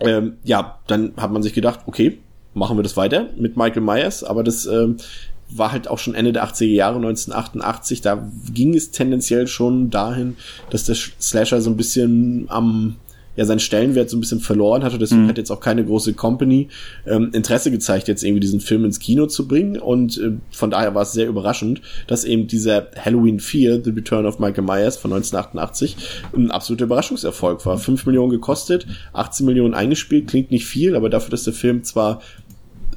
ähm, 0.00 0.34
ja, 0.44 0.78
dann 0.86 1.12
hat 1.16 1.32
man 1.32 1.42
sich 1.42 1.54
gedacht, 1.54 1.80
okay, 1.86 2.18
machen 2.54 2.78
wir 2.78 2.82
das 2.82 2.96
weiter 2.96 3.30
mit 3.36 3.56
Michael 3.56 3.82
Myers, 3.82 4.22
aber 4.22 4.44
das 4.44 4.66
ähm, 4.66 4.96
war 5.48 5.72
halt 5.72 5.88
auch 5.88 5.98
schon 5.98 6.14
Ende 6.14 6.32
der 6.32 6.44
80er 6.44 6.66
Jahre, 6.66 6.96
1988, 6.96 8.00
da 8.00 8.28
ging 8.52 8.74
es 8.74 8.90
tendenziell 8.90 9.46
schon 9.46 9.90
dahin, 9.90 10.36
dass 10.70 10.84
der 10.84 10.96
Slasher 10.96 11.60
so 11.60 11.70
ein 11.70 11.76
bisschen 11.76 12.46
am 12.48 12.96
ja 13.36 13.44
seinen 13.44 13.60
Stellenwert 13.60 14.10
so 14.10 14.16
ein 14.16 14.20
bisschen 14.20 14.40
verloren 14.40 14.82
hatte. 14.82 14.98
Deswegen 14.98 15.24
mhm. 15.24 15.28
hat 15.28 15.38
jetzt 15.38 15.50
auch 15.50 15.60
keine 15.60 15.84
große 15.84 16.14
Company 16.14 16.68
ähm, 17.06 17.30
Interesse 17.32 17.70
gezeigt, 17.70 18.08
jetzt 18.08 18.24
irgendwie 18.24 18.40
diesen 18.40 18.60
Film 18.60 18.84
ins 18.84 18.98
Kino 18.98 19.26
zu 19.26 19.46
bringen. 19.46 19.78
Und 19.78 20.18
äh, 20.18 20.32
von 20.50 20.70
daher 20.70 20.94
war 20.94 21.02
es 21.02 21.12
sehr 21.12 21.28
überraschend, 21.28 21.80
dass 22.06 22.24
eben 22.24 22.46
dieser 22.46 22.88
Halloween 22.96 23.40
4, 23.40 23.84
The 23.84 23.90
Return 23.90 24.26
of 24.26 24.38
Michael 24.38 24.64
Myers 24.64 24.96
von 24.96 25.12
1988, 25.12 25.96
ein 26.34 26.50
absoluter 26.50 26.84
Überraschungserfolg 26.84 27.64
war. 27.66 27.78
5 27.78 28.06
Millionen 28.06 28.30
gekostet, 28.30 28.86
18 29.12 29.46
Millionen 29.46 29.74
eingespielt, 29.74 30.28
klingt 30.28 30.50
nicht 30.50 30.66
viel, 30.66 30.96
aber 30.96 31.10
dafür, 31.10 31.30
dass 31.30 31.44
der 31.44 31.52
Film 31.52 31.84
zwar 31.84 32.20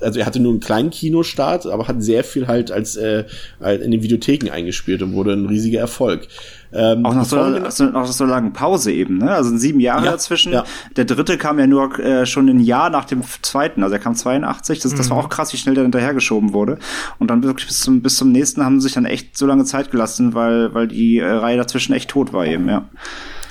also 0.02 0.20
er 0.20 0.26
hatte 0.26 0.40
nur 0.40 0.52
einen 0.52 0.60
kleinen 0.60 0.90
Kinostart, 0.90 1.66
aber 1.66 1.88
hat 1.88 2.02
sehr 2.02 2.24
viel 2.24 2.48
halt 2.48 2.72
als 2.72 2.96
äh, 2.96 3.26
in 3.60 3.92
den 3.92 4.04
Videotheken 4.04 4.50
eingespielt 4.52 5.02
und 5.02 5.14
wurde 5.14 5.34
ein 5.34 5.46
riesiger 5.46 5.80
Erfolg. 5.80 6.28
Ähm, 6.72 7.06
auch 7.06 7.16
nach 7.16 7.26
so, 7.26 7.40
also 7.40 7.86
nach 7.86 8.06
so 8.06 8.26
langen 8.26 8.54
Pause 8.54 8.92
eben, 8.92 9.18
ne? 9.18 9.32
Also 9.32 9.58
sieben 9.58 9.80
Jahre 9.80 10.06
ja, 10.06 10.12
dazwischen. 10.12 10.54
Ja. 10.54 10.66
Der 10.96 11.06
dritte 11.06 11.38
kam 11.38 11.58
ja 11.58 11.66
nur 11.66 11.98
äh, 12.00 12.28
schon 12.28 12.48
ein 12.48 12.60
Jahr 12.60 12.92
nach 12.92 13.06
dem 13.06 13.24
zweiten, 13.42 13.82
also 13.82 13.96
er 13.96 14.00
kam 14.00 14.16
82. 14.16 14.80
Das, 14.80 14.94
mhm. 14.94 14.98
das 14.98 15.10
war 15.10 15.18
mhm. 15.18 15.26
auch 15.26 15.30
krass, 15.30 15.52
wie 15.52 15.58
schnell 15.58 15.74
der 15.74 15.84
hinterhergeschoben 15.84 16.54
wurde. 16.54 16.78
Und 17.18 17.30
dann 17.32 17.44
wirklich 17.44 17.68
bis 17.68 17.80
zum, 17.82 18.02
bis 18.02 18.18
zum 18.18 18.32
nächsten 18.32 18.64
haben 18.64 18.80
sie 18.80 18.86
sich 18.86 18.94
dann 18.94 19.06
echt 19.06 19.36
so 19.38 19.48
lange 19.48 19.66
Zeit 19.66 19.90
gelassen, 19.90 20.36
weil, 20.36 20.74
weil 20.74 20.88
die 20.88 21.18
äh, 21.18 21.26
Reihe 21.26 21.58
dazwischen 21.58 21.94
echt 21.94 22.10
tot 22.10 22.34
war 22.34 22.46
eben, 22.46 22.70
ja. 22.70 22.88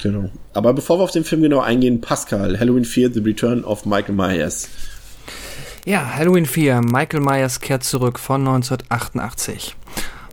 Genau. 0.02 0.30
Aber 0.54 0.72
bevor 0.74 1.00
wir 1.00 1.02
auf 1.02 1.10
den 1.10 1.24
Film 1.24 1.42
genau 1.42 1.60
eingehen, 1.60 2.00
Pascal, 2.00 2.58
Halloween 2.58 2.84
4, 2.84 3.14
The 3.14 3.20
Return 3.20 3.64
of 3.64 3.84
Michael 3.84 4.14
Myers. 4.14 4.68
Ja, 5.84 6.14
Halloween 6.14 6.46
4, 6.46 6.82
Michael 6.82 7.20
Myers 7.20 7.60
kehrt 7.60 7.82
zurück 7.82 8.18
von 8.18 8.46
1988. 8.46 9.74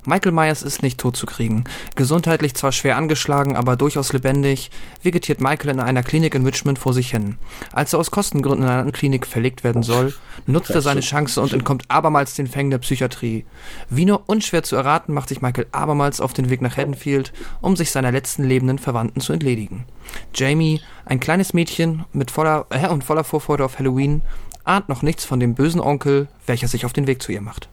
Michael 0.05 0.31
Myers 0.31 0.63
ist 0.63 0.83
nicht 0.83 0.99
tot 0.99 1.15
zu 1.15 1.25
kriegen. 1.25 1.63
Gesundheitlich 1.95 2.53
zwar 2.55 2.71
schwer 2.71 2.97
angeschlagen, 2.97 3.55
aber 3.55 3.75
durchaus 3.75 4.13
lebendig, 4.13 4.71
vegetiert 5.01 5.41
Michael 5.41 5.71
in 5.71 5.79
einer 5.79 6.03
Klinik 6.03 6.35
in 6.35 6.45
Richmond 6.45 6.79
vor 6.79 6.93
sich 6.93 7.11
hin. 7.11 7.37
Als 7.71 7.93
er 7.93 7.99
aus 7.99 8.11
Kostengründen 8.11 8.67
in 8.67 8.71
eine 8.71 8.91
Klinik 8.91 9.25
verlegt 9.25 9.63
werden 9.63 9.83
soll, 9.83 10.13
nutzt 10.45 10.71
er 10.71 10.81
seine 10.81 11.01
Chance 11.01 11.41
und 11.41 11.53
entkommt 11.53 11.85
abermals 11.87 12.35
den 12.35 12.47
Fängen 12.47 12.71
der 12.71 12.77
Psychiatrie. 12.79 13.45
Wie 13.89 14.05
nur 14.05 14.23
unschwer 14.27 14.63
zu 14.63 14.75
erraten, 14.75 15.13
macht 15.13 15.29
sich 15.29 15.41
Michael 15.41 15.67
abermals 15.71 16.21
auf 16.21 16.33
den 16.33 16.49
Weg 16.49 16.61
nach 16.61 16.77
Haddonfield, 16.77 17.33
um 17.61 17.75
sich 17.75 17.91
seiner 17.91 18.11
letzten 18.11 18.43
lebenden 18.43 18.79
Verwandten 18.79 19.21
zu 19.21 19.33
entledigen. 19.33 19.85
Jamie, 20.33 20.81
ein 21.05 21.19
kleines 21.19 21.53
Mädchen 21.53 22.05
mit 22.13 22.31
voller, 22.31 22.67
äh, 22.69 22.87
und 22.87 23.03
voller 23.03 23.23
Vorfreude 23.23 23.65
auf 23.65 23.79
Halloween, 23.79 24.21
ahnt 24.63 24.89
noch 24.89 25.01
nichts 25.01 25.25
von 25.25 25.39
dem 25.39 25.55
bösen 25.55 25.81
Onkel, 25.81 26.27
welcher 26.45 26.67
sich 26.67 26.85
auf 26.85 26.93
den 26.93 27.07
Weg 27.07 27.21
zu 27.21 27.31
ihr 27.31 27.41
macht. 27.41 27.69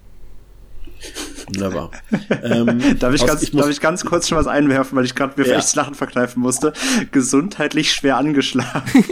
Wunderbar. 1.46 1.90
ähm, 2.42 2.98
darf, 2.98 3.14
ich 3.14 3.22
aus, 3.22 3.28
ganz, 3.28 3.42
ich 3.42 3.50
darf 3.52 3.68
ich 3.68 3.80
ganz 3.80 4.04
kurz 4.04 4.28
schon 4.28 4.38
was 4.38 4.46
einwerfen, 4.46 4.96
weil 4.96 5.04
ich 5.04 5.14
gerade 5.14 5.34
mir 5.40 5.46
Ja. 5.46 5.54
echt 5.54 5.64
das 5.64 5.74
Lachen 5.74 5.94
verkneifen 5.94 6.40
musste? 6.42 6.72
Gesundheitlich 7.10 7.92
schwer 7.92 8.16
angeschlagen. 8.16 8.82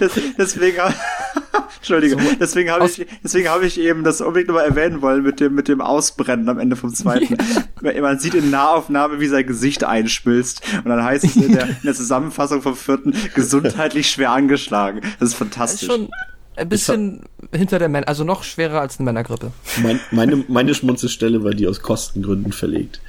das, 0.00 0.12
deswegen, 0.38 0.78
hab- 0.78 0.94
Entschuldige, 1.76 2.16
deswegen 2.40 2.70
habe 2.70 2.86
ich, 2.86 3.06
deswegen 3.22 3.48
habe 3.48 3.66
ich 3.66 3.78
eben 3.78 4.04
das 4.04 4.20
unbedingt 4.20 4.48
nochmal 4.48 4.64
erwähnen 4.64 5.02
wollen 5.02 5.22
mit 5.22 5.40
dem, 5.40 5.54
mit 5.54 5.68
dem 5.68 5.80
Ausbrennen 5.82 6.48
am 6.48 6.58
Ende 6.58 6.76
vom 6.76 6.94
zweiten. 6.94 7.36
Man 7.82 8.18
sieht 8.18 8.34
in 8.34 8.50
Nahaufnahme, 8.50 9.20
wie 9.20 9.26
sein 9.28 9.46
Gesicht 9.46 9.84
einschmilzt. 9.84 10.62
Und 10.78 10.86
dann 10.88 11.04
heißt 11.04 11.24
es 11.24 11.36
in 11.36 11.52
der, 11.52 11.66
in 11.68 11.76
der 11.84 11.94
Zusammenfassung 11.94 12.62
vom 12.62 12.74
vierten, 12.76 13.14
gesundheitlich 13.34 14.10
schwer 14.10 14.30
angeschlagen. 14.32 15.00
Das 15.02 15.10
ist 15.10 15.20
Das 15.20 15.28
ist 15.30 15.34
fantastisch. 15.36 15.88
schon 15.88 16.08
ein 16.56 16.68
bisschen 16.68 17.22
hinter 17.52 17.78
der 17.78 17.88
Männer, 17.88 18.08
also 18.08 18.24
noch 18.24 18.42
schwerer 18.44 18.80
als 18.80 18.98
eine 18.98 19.06
Männergrippe. 19.06 19.52
mein, 19.82 20.00
meine, 20.10 20.44
meine 20.48 20.74
Schmunzelstelle 20.74 21.42
war 21.42 21.52
die 21.52 21.66
aus 21.66 21.80
Kostengründen 21.80 22.52
verlegt. 22.52 23.00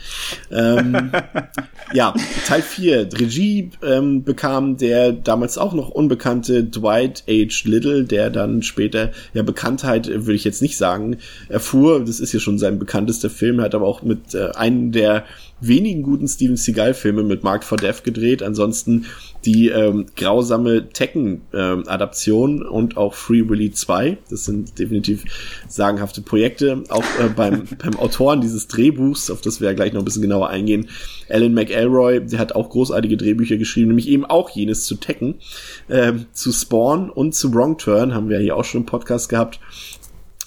Ähm, 0.52 1.12
ja, 1.94 2.14
Teil 2.48 2.62
4. 2.62 3.10
Regie 3.14 3.72
ähm, 3.84 4.24
bekam 4.24 4.78
der 4.78 5.12
damals 5.12 5.58
auch 5.58 5.74
noch 5.74 5.90
unbekannte 5.90 6.64
Dwight 6.64 7.24
H. 7.28 7.68
Little, 7.70 8.06
der 8.06 8.30
dann 8.30 8.64
später 8.64 9.12
ja 9.34 9.44
Bekanntheit, 9.44 10.08
würde 10.08 10.34
ich 10.34 10.44
jetzt 10.44 10.62
nicht 10.62 10.78
sagen, 10.78 11.18
erfuhr. 11.50 12.04
Das 12.04 12.20
ist 12.20 12.34
ja 12.34 12.40
schon 12.40 12.58
sein 12.58 12.80
bekanntester 12.80 13.30
Film. 13.30 13.62
Hat 13.62 13.76
aber 13.76 13.86
auch 13.86 14.02
mit 14.02 14.34
äh, 14.34 14.52
einem 14.52 14.92
der 14.92 15.26
wenigen 15.62 16.04
guten 16.04 16.28
Steven 16.28 16.58
Seagal-Filme 16.58 17.24
mit 17.24 17.44
Mark 17.44 17.64
for 17.64 17.78
Death 17.78 18.04
gedreht. 18.04 18.44
Ansonsten 18.44 19.06
die 19.46 19.70
ähm, 19.70 20.08
grausame 20.16 20.90
Tekken-Adaption 20.90 22.64
und 22.64 22.98
auch 22.98 23.14
Free 23.14 23.48
Willy 23.48 23.72
2. 23.72 24.18
Das 24.30 24.46
sind 24.46 24.78
definitiv 24.80 25.24
sagenhafte 25.68 26.22
Projekte. 26.22 26.84
Auch 26.90 27.04
äh, 27.20 27.30
beim, 27.34 27.64
beim 27.84 27.98
Autoren 27.98 28.42
dieses 28.42 28.68
Drehbuchs, 28.68 29.30
auf 29.32 29.42
das 29.42 29.62
wir 29.62 29.70
ja 29.70 29.74
gleich 29.74 29.94
noch 29.94 30.02
ein 30.02 30.06
bisschen 30.06 30.22
genauer 30.22 30.50
eingehen, 30.50 30.90
Alan 31.30 31.54
McElroy, 31.54 32.26
der 32.26 32.40
hat 32.40 32.54
auch 32.54 32.70
großartige 32.70 33.18
Drehbücher 33.18 33.58
geschrieben, 33.58 33.88
nämlich 33.88 34.10
eben 34.10 34.26
auch 34.26 34.50
jenes 34.50 34.86
zu 34.86 34.96
Tekken, 34.96 35.36
ähm, 35.90 36.26
zu 36.34 36.52
Spawn 36.52 37.10
und 37.10 37.34
zu 37.34 37.54
Wrong 37.54 37.78
Turn, 37.78 38.14
haben 38.14 38.30
wir 38.30 38.40
hier 38.40 38.56
auch 38.56 38.66
schon 38.66 38.82
im 38.82 38.86
Podcast 38.86 39.30
gehabt. 39.30 39.60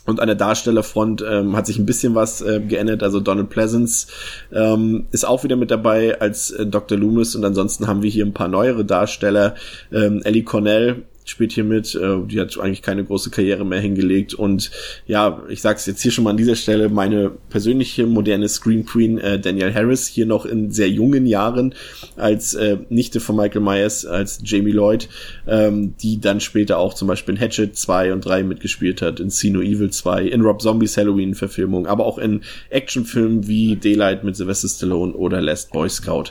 Und 0.08 0.20
an 0.20 0.26
der 0.26 0.36
Darstellerfront 0.36 1.22
ähm, 1.28 1.54
hat 1.54 1.66
sich 1.66 1.78
ein 1.78 1.84
bisschen 1.84 2.14
was 2.14 2.40
äh, 2.40 2.60
geändert. 2.60 3.02
Also 3.02 3.20
Donald 3.20 3.50
Pleasance 3.50 4.06
ähm, 4.50 5.06
ist 5.10 5.28
auch 5.28 5.44
wieder 5.44 5.56
mit 5.56 5.70
dabei 5.70 6.18
als 6.18 6.50
äh, 6.50 6.64
Dr. 6.64 6.96
Loomis. 6.96 7.36
Und 7.36 7.44
ansonsten 7.44 7.86
haben 7.86 8.02
wir 8.02 8.08
hier 8.08 8.24
ein 8.24 8.32
paar 8.32 8.48
neuere 8.48 8.86
Darsteller. 8.86 9.54
Ähm, 9.92 10.22
Ellie 10.24 10.44
Cornell 10.44 11.02
spielt 11.30 11.52
hier 11.52 11.64
mit. 11.64 11.94
Äh, 11.94 12.18
die 12.26 12.40
hat 12.40 12.58
eigentlich 12.58 12.82
keine 12.82 13.04
große 13.04 13.30
Karriere 13.30 13.64
mehr 13.64 13.80
hingelegt. 13.80 14.34
Und 14.34 14.70
ja, 15.06 15.42
ich 15.48 15.60
sag's 15.60 15.86
jetzt 15.86 16.02
hier 16.02 16.12
schon 16.12 16.24
mal 16.24 16.30
an 16.30 16.36
dieser 16.36 16.56
Stelle, 16.56 16.88
meine 16.88 17.30
persönliche 17.50 18.06
moderne 18.06 18.48
Screen 18.48 18.84
Queen 18.84 19.18
äh, 19.18 19.38
Danielle 19.38 19.74
Harris 19.74 20.06
hier 20.06 20.26
noch 20.26 20.46
in 20.46 20.70
sehr 20.70 20.88
jungen 20.88 21.26
Jahren 21.26 21.74
als 22.16 22.54
äh, 22.54 22.78
Nichte 22.88 23.20
von 23.20 23.36
Michael 23.36 23.62
Myers, 23.62 24.06
als 24.06 24.40
Jamie 24.44 24.72
Lloyd, 24.72 25.08
ähm, 25.46 25.94
die 26.00 26.20
dann 26.20 26.40
später 26.40 26.78
auch 26.78 26.94
zum 26.94 27.08
Beispiel 27.08 27.34
in 27.34 27.40
Hatchet 27.40 27.76
2 27.76 28.12
und 28.12 28.24
3 28.24 28.42
mitgespielt 28.42 29.02
hat, 29.02 29.20
in 29.20 29.30
See 29.30 29.50
No 29.50 29.60
Evil 29.60 29.90
2, 29.90 30.24
in 30.24 30.42
Rob 30.42 30.62
Zombies 30.62 30.96
Halloween-Verfilmung, 30.96 31.86
aber 31.86 32.06
auch 32.06 32.18
in 32.18 32.42
Actionfilmen 32.70 33.46
wie 33.46 33.76
Daylight 33.76 34.24
mit 34.24 34.36
Sylvester 34.36 34.68
Stallone 34.68 35.12
oder 35.12 35.40
Last 35.40 35.72
Boy 35.72 35.88
Scout 35.88 36.30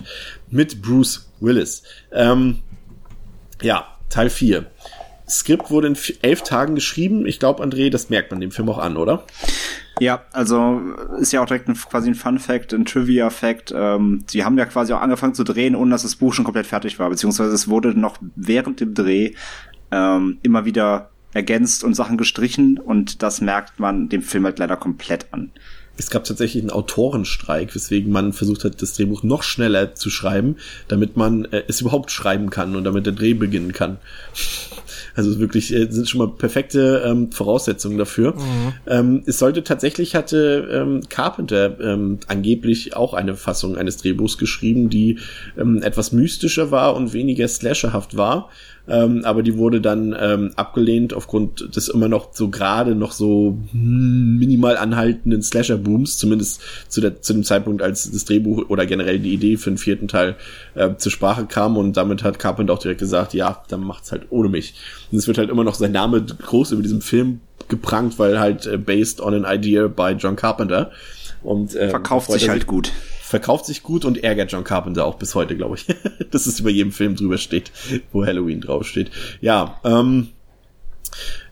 mit 0.49 0.81
Bruce 0.81 1.29
Willis. 1.39 1.83
Ähm, 2.11 2.59
ja, 3.61 3.96
Teil 4.09 4.29
4. 4.29 4.65
Skript 5.29 5.69
wurde 5.69 5.87
in 5.87 5.97
elf 6.21 6.41
Tagen 6.43 6.75
geschrieben. 6.75 7.25
Ich 7.25 7.39
glaube, 7.39 7.63
André, 7.63 7.89
das 7.89 8.09
merkt 8.09 8.31
man 8.31 8.39
dem 8.39 8.51
Film 8.51 8.69
auch 8.69 8.77
an, 8.77 8.95
oder? 8.95 9.25
Ja, 9.99 10.23
also 10.31 10.79
ist 11.19 11.33
ja 11.33 11.41
auch 11.41 11.45
direkt 11.47 11.67
ein, 11.67 11.75
quasi 11.75 12.09
ein 12.09 12.15
Fun 12.15 12.39
Fact, 12.39 12.73
ein 12.73 12.85
Trivia 12.85 13.29
Fact. 13.29 13.73
Ähm, 13.75 14.23
sie 14.27 14.45
haben 14.45 14.57
ja 14.57 14.65
quasi 14.65 14.93
auch 14.93 15.01
angefangen 15.01 15.33
zu 15.33 15.43
drehen, 15.43 15.75
ohne 15.75 15.91
dass 15.91 16.03
das 16.03 16.15
Buch 16.15 16.33
schon 16.33 16.45
komplett 16.45 16.67
fertig 16.67 16.99
war, 16.99 17.09
beziehungsweise 17.09 17.51
es 17.51 17.67
wurde 17.67 17.99
noch 17.99 18.17
während 18.35 18.79
dem 18.79 18.93
Dreh 18.93 19.33
ähm, 19.91 20.37
immer 20.43 20.65
wieder 20.65 21.09
ergänzt 21.33 21.83
und 21.83 21.93
Sachen 21.93 22.17
gestrichen 22.17 22.79
und 22.79 23.21
das 23.21 23.41
merkt 23.41 23.79
man 23.79 24.09
dem 24.09 24.21
Film 24.21 24.45
halt 24.45 24.59
leider 24.59 24.77
komplett 24.77 25.27
an. 25.31 25.51
Es 25.97 26.09
gab 26.09 26.23
tatsächlich 26.23 26.63
einen 26.63 26.69
Autorenstreik, 26.69 27.73
weswegen 27.75 28.11
man 28.11 28.33
versucht 28.33 28.63
hat, 28.63 28.81
das 28.81 28.93
Drehbuch 28.93 29.23
noch 29.23 29.43
schneller 29.43 29.95
zu 29.95 30.09
schreiben, 30.09 30.57
damit 30.87 31.17
man 31.17 31.45
äh, 31.45 31.63
es 31.67 31.81
überhaupt 31.81 32.11
schreiben 32.11 32.49
kann 32.49 32.75
und 32.75 32.83
damit 32.83 33.05
der 33.05 33.13
Dreh 33.13 33.33
beginnen 33.33 33.73
kann. 33.73 33.97
Also 35.15 35.39
wirklich 35.39 35.73
äh, 35.73 35.87
sind 35.89 36.07
schon 36.07 36.19
mal 36.19 36.27
perfekte 36.27 37.03
ähm, 37.05 37.31
Voraussetzungen 37.31 37.97
dafür. 37.97 38.35
Ähm, 38.85 39.23
es 39.25 39.39
sollte 39.39 39.63
tatsächlich 39.63 40.13
hatte 40.13 40.69
ähm, 40.71 41.01
Carpenter 41.09 41.79
ähm, 41.79 42.19
angeblich 42.27 42.95
auch 42.95 43.15
eine 43.15 43.35
Fassung 43.35 43.77
eines 43.77 43.97
Drehbuchs 43.97 44.37
geschrieben, 44.37 44.89
die 44.89 45.19
ähm, 45.57 45.81
etwas 45.81 46.11
mystischer 46.11 46.69
war 46.69 46.95
und 46.95 47.13
weniger 47.13 47.47
slasherhaft 47.47 48.15
war. 48.15 48.49
Ähm, 48.89 49.21
aber 49.25 49.43
die 49.43 49.57
wurde 49.57 49.81
dann 49.81 50.15
ähm, 50.17 50.51
abgelehnt 50.55 51.13
aufgrund 51.13 51.75
des 51.75 51.89
immer 51.89 52.07
noch 52.07 52.29
so 52.33 52.49
gerade 52.49 52.95
noch 52.95 53.11
so 53.11 53.57
minimal 53.73 54.77
anhaltenden 54.77 55.41
Slasher-Booms, 55.41 56.17
zumindest 56.17 56.61
zu, 56.87 57.01
der, 57.01 57.21
zu 57.21 57.33
dem 57.33 57.43
Zeitpunkt, 57.43 57.81
als 57.81 58.09
das 58.09 58.25
Drehbuch 58.25 58.69
oder 58.69 58.85
generell 58.85 59.19
die 59.19 59.33
Idee 59.33 59.57
für 59.57 59.71
den 59.71 59.77
vierten 59.77 60.07
Teil 60.07 60.35
äh, 60.75 60.95
zur 60.95 61.11
Sprache 61.11 61.45
kam 61.45 61.75
und 61.75 61.97
damit 61.97 62.23
hat 62.23 62.39
Carpenter 62.39 62.73
auch 62.73 62.79
direkt 62.79 62.99
gesagt, 62.99 63.33
ja, 63.33 63.61
dann 63.67 63.81
macht's 63.81 64.11
halt 64.11 64.27
ohne 64.29 64.47
mich. 64.47 64.75
Und 65.11 65.17
es 65.17 65.27
wird 65.27 65.37
halt 65.37 65.49
immer 65.49 65.65
noch 65.65 65.75
sein 65.75 65.91
Name 65.91 66.23
groß 66.23 66.71
über 66.71 66.81
diesem 66.81 67.01
Film 67.01 67.41
geprangt, 67.67 68.17
weil 68.19 68.39
halt 68.39 68.65
äh, 68.65 68.77
based 68.77 69.19
on 69.19 69.33
an 69.33 69.45
idea 69.45 69.87
by 69.87 70.11
John 70.17 70.35
Carpenter. 70.35 70.91
Und 71.43 71.75
äh, 71.75 71.89
Verkauft 71.89 72.31
sich 72.31 72.49
halt 72.49 72.67
gut. 72.67 72.91
Verkauft 73.27 73.65
sich 73.65 73.83
gut 73.83 74.05
und 74.05 74.23
ärgert 74.23 74.51
John 74.51 74.63
Carpenter 74.63 75.05
auch 75.05 75.15
bis 75.15 75.35
heute, 75.35 75.55
glaube 75.55 75.75
ich. 75.75 75.85
dass 76.31 76.45
es 76.45 76.59
über 76.59 76.69
jedem 76.69 76.91
Film 76.91 77.15
drüber 77.15 77.37
steht, 77.37 77.71
wo 78.11 78.25
Halloween 78.25 78.61
draufsteht. 78.61 79.11
Ja, 79.41 79.79
ähm, 79.83 80.29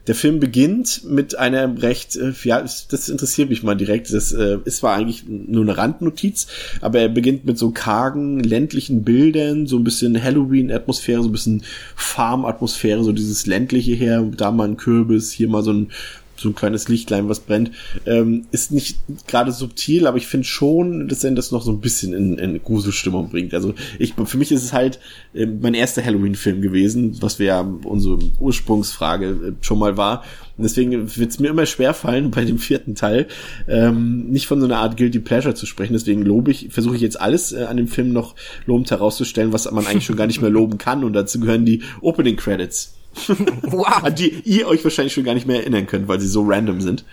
der 0.07 0.13
Film 0.13 0.39
beginnt 0.39 1.03
mit 1.05 1.37
einer 1.37 1.81
recht, 1.81 2.15
äh, 2.15 2.33
ja, 2.43 2.61
das 2.61 3.09
interessiert 3.09 3.49
mich 3.49 3.63
mal 3.63 3.75
direkt. 3.75 4.13
Das 4.13 4.31
äh, 4.31 4.59
ist 4.63 4.77
zwar 4.77 4.95
eigentlich 4.95 5.25
nur 5.27 5.63
eine 5.63 5.77
Randnotiz, 5.77 6.47
aber 6.81 6.99
er 6.99 7.09
beginnt 7.09 7.45
mit 7.45 7.57
so 7.57 7.71
kargen 7.71 8.39
ländlichen 8.39 9.03
Bildern, 9.03 9.65
so 9.65 9.77
ein 9.77 9.83
bisschen 9.83 10.21
Halloween-Atmosphäre, 10.21 11.23
so 11.23 11.29
ein 11.29 11.31
bisschen 11.31 11.63
Farm-Atmosphäre, 11.95 13.03
so 13.03 13.13
dieses 13.13 13.47
ländliche 13.47 13.93
her, 13.93 14.23
da 14.37 14.51
mal 14.51 14.67
ein 14.67 14.77
Kürbis, 14.77 15.31
hier 15.31 15.49
mal 15.49 15.63
so 15.63 15.73
ein 15.73 15.91
so 16.35 16.49
ein 16.49 16.55
kleines 16.55 16.87
Lichtlein, 16.87 17.29
was 17.29 17.39
brennt, 17.39 17.71
ähm, 18.05 18.45
ist 18.51 18.71
nicht 18.71 18.97
gerade 19.27 19.51
subtil, 19.51 20.07
aber 20.07 20.17
ich 20.17 20.27
finde 20.27 20.45
schon, 20.45 21.07
dass 21.07 21.23
er 21.23 21.31
das 21.31 21.51
noch 21.51 21.61
so 21.61 21.71
ein 21.71 21.81
bisschen 21.81 22.13
in, 22.13 22.37
in 22.37 22.61
Gruselstimmung 22.63 23.29
bringt. 23.29 23.53
Also 23.53 23.73
ich, 23.99 24.13
für 24.13 24.37
mich 24.37 24.51
ist 24.51 24.63
es 24.63 24.73
halt 24.73 24.99
äh, 25.33 25.45
mein 25.45 25.73
erster 25.73 26.03
Halloween-Film 26.03 26.61
gewesen, 26.61 27.17
was 27.21 27.39
wir 27.39 27.47
ja 27.47 27.61
unsere 27.83 28.19
Ursprungsfrage 28.39 29.25
äh, 29.27 29.63
schon 29.63 29.79
mal 29.79 29.97
war. 29.97 30.23
Und 30.57 30.63
deswegen 30.63 31.15
wird 31.17 31.31
es 31.31 31.39
mir 31.39 31.49
immer 31.49 31.65
schwerfallen, 31.65 32.31
bei 32.35 32.45
dem 32.45 32.59
vierten 32.59 32.95
Teil 32.95 33.27
ähm, 33.67 34.29
nicht 34.29 34.47
von 34.47 34.59
so 34.59 34.65
einer 34.65 34.77
Art 34.77 34.97
Guilty 34.97 35.19
Pleasure 35.19 35.55
zu 35.55 35.65
sprechen. 35.65 35.93
Deswegen 35.93 36.23
lobe 36.23 36.51
ich, 36.51 36.69
versuche 36.69 36.95
ich 36.95 37.01
jetzt 37.01 37.19
alles 37.19 37.53
äh, 37.53 37.63
an 37.63 37.77
dem 37.77 37.87
Film 37.87 38.11
noch 38.11 38.35
lobend 38.65 38.91
herauszustellen, 38.91 39.53
was 39.53 39.69
man 39.71 39.87
eigentlich 39.87 40.05
schon 40.05 40.15
gar 40.15 40.27
nicht 40.27 40.41
mehr 40.41 40.49
loben 40.49 40.77
kann. 40.77 41.03
Und 41.03 41.13
dazu 41.13 41.39
gehören 41.39 41.65
die 41.65 41.81
Opening 42.01 42.35
Credits 42.35 42.93
Wow. 43.63 44.03
an 44.03 44.15
die 44.15 44.41
ihr 44.45 44.67
euch 44.67 44.83
wahrscheinlich 44.83 45.13
schon 45.13 45.23
gar 45.23 45.33
nicht 45.33 45.47
mehr 45.47 45.57
erinnern 45.61 45.87
könnt, 45.87 46.07
weil 46.07 46.19
sie 46.19 46.27
so 46.27 46.43
random 46.45 46.81
sind. 46.81 47.05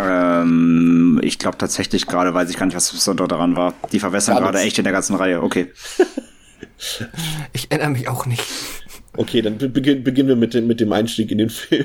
Ähm, 0.00 1.20
ich 1.22 1.38
glaube 1.38 1.58
tatsächlich 1.58 2.06
gerade, 2.06 2.32
weiß 2.32 2.48
ich 2.50 2.56
gar 2.56 2.66
nicht, 2.66 2.76
was 2.76 2.86
das 2.86 2.94
Besondere 2.94 3.28
daran 3.28 3.56
war. 3.56 3.74
Die 3.92 3.98
verwässern 4.00 4.36
gerade 4.36 4.60
echt 4.60 4.78
in 4.78 4.84
der 4.84 4.92
ganzen 4.92 5.16
Reihe. 5.16 5.42
Okay. 5.42 5.68
Ich 7.52 7.70
erinnere 7.70 7.90
mich 7.90 8.08
auch 8.08 8.24
nicht. 8.24 8.42
Okay, 9.16 9.42
dann 9.42 9.58
be- 9.58 9.68
beginn, 9.68 10.02
beginnen 10.02 10.28
wir 10.30 10.36
mit 10.36 10.54
dem, 10.54 10.66
mit 10.66 10.80
dem 10.80 10.92
Einstieg 10.92 11.30
in 11.30 11.36
den 11.38 11.50
Film. 11.50 11.84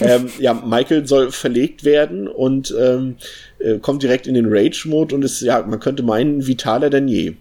ähm, 0.00 0.28
ja, 0.38 0.52
Michael 0.52 1.06
soll 1.06 1.32
verlegt 1.32 1.84
werden 1.84 2.28
und 2.28 2.74
ähm, 2.78 3.16
äh, 3.60 3.78
kommt 3.78 4.02
direkt 4.02 4.26
in 4.26 4.34
den 4.34 4.46
Rage-Mode 4.48 5.14
und 5.14 5.24
ist, 5.24 5.40
ja, 5.40 5.62
man 5.62 5.80
könnte 5.80 6.02
meinen, 6.02 6.46
vitaler 6.46 6.90
denn 6.90 7.08
je. 7.08 7.34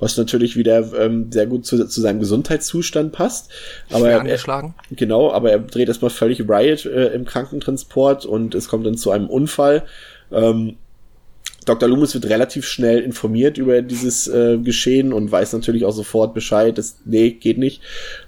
Was 0.00 0.16
natürlich 0.16 0.56
wieder 0.56 0.92
ähm, 0.98 1.30
sehr 1.30 1.46
gut 1.46 1.64
zu, 1.66 1.86
zu 1.86 2.00
seinem 2.00 2.20
Gesundheitszustand 2.20 3.12
passt. 3.12 3.50
Aber 3.90 4.10
er, 4.10 4.20
angeschlagen. 4.20 4.74
Genau, 4.90 5.32
aber 5.32 5.52
er 5.52 5.58
dreht 5.60 5.88
erstmal 5.88 6.10
völlig 6.10 6.40
Riot 6.48 6.84
äh, 6.86 7.14
im 7.14 7.24
Krankentransport 7.24 8.26
und 8.26 8.54
es 8.54 8.68
kommt 8.68 8.86
dann 8.86 8.96
zu 8.96 9.10
einem 9.10 9.28
Unfall. 9.28 9.84
Ähm, 10.32 10.76
Dr. 11.64 11.88
Loomis 11.88 12.14
wird 12.14 12.28
relativ 12.28 12.66
schnell 12.66 13.00
informiert 13.00 13.58
über 13.58 13.82
dieses 13.82 14.28
äh, 14.28 14.58
Geschehen 14.58 15.12
und 15.12 15.30
weiß 15.30 15.52
natürlich 15.52 15.84
auch 15.84 15.92
sofort 15.92 16.34
Bescheid, 16.34 16.76
dass, 16.76 16.96
nee, 17.04 17.30
geht 17.30 17.58
nicht, 17.58 17.80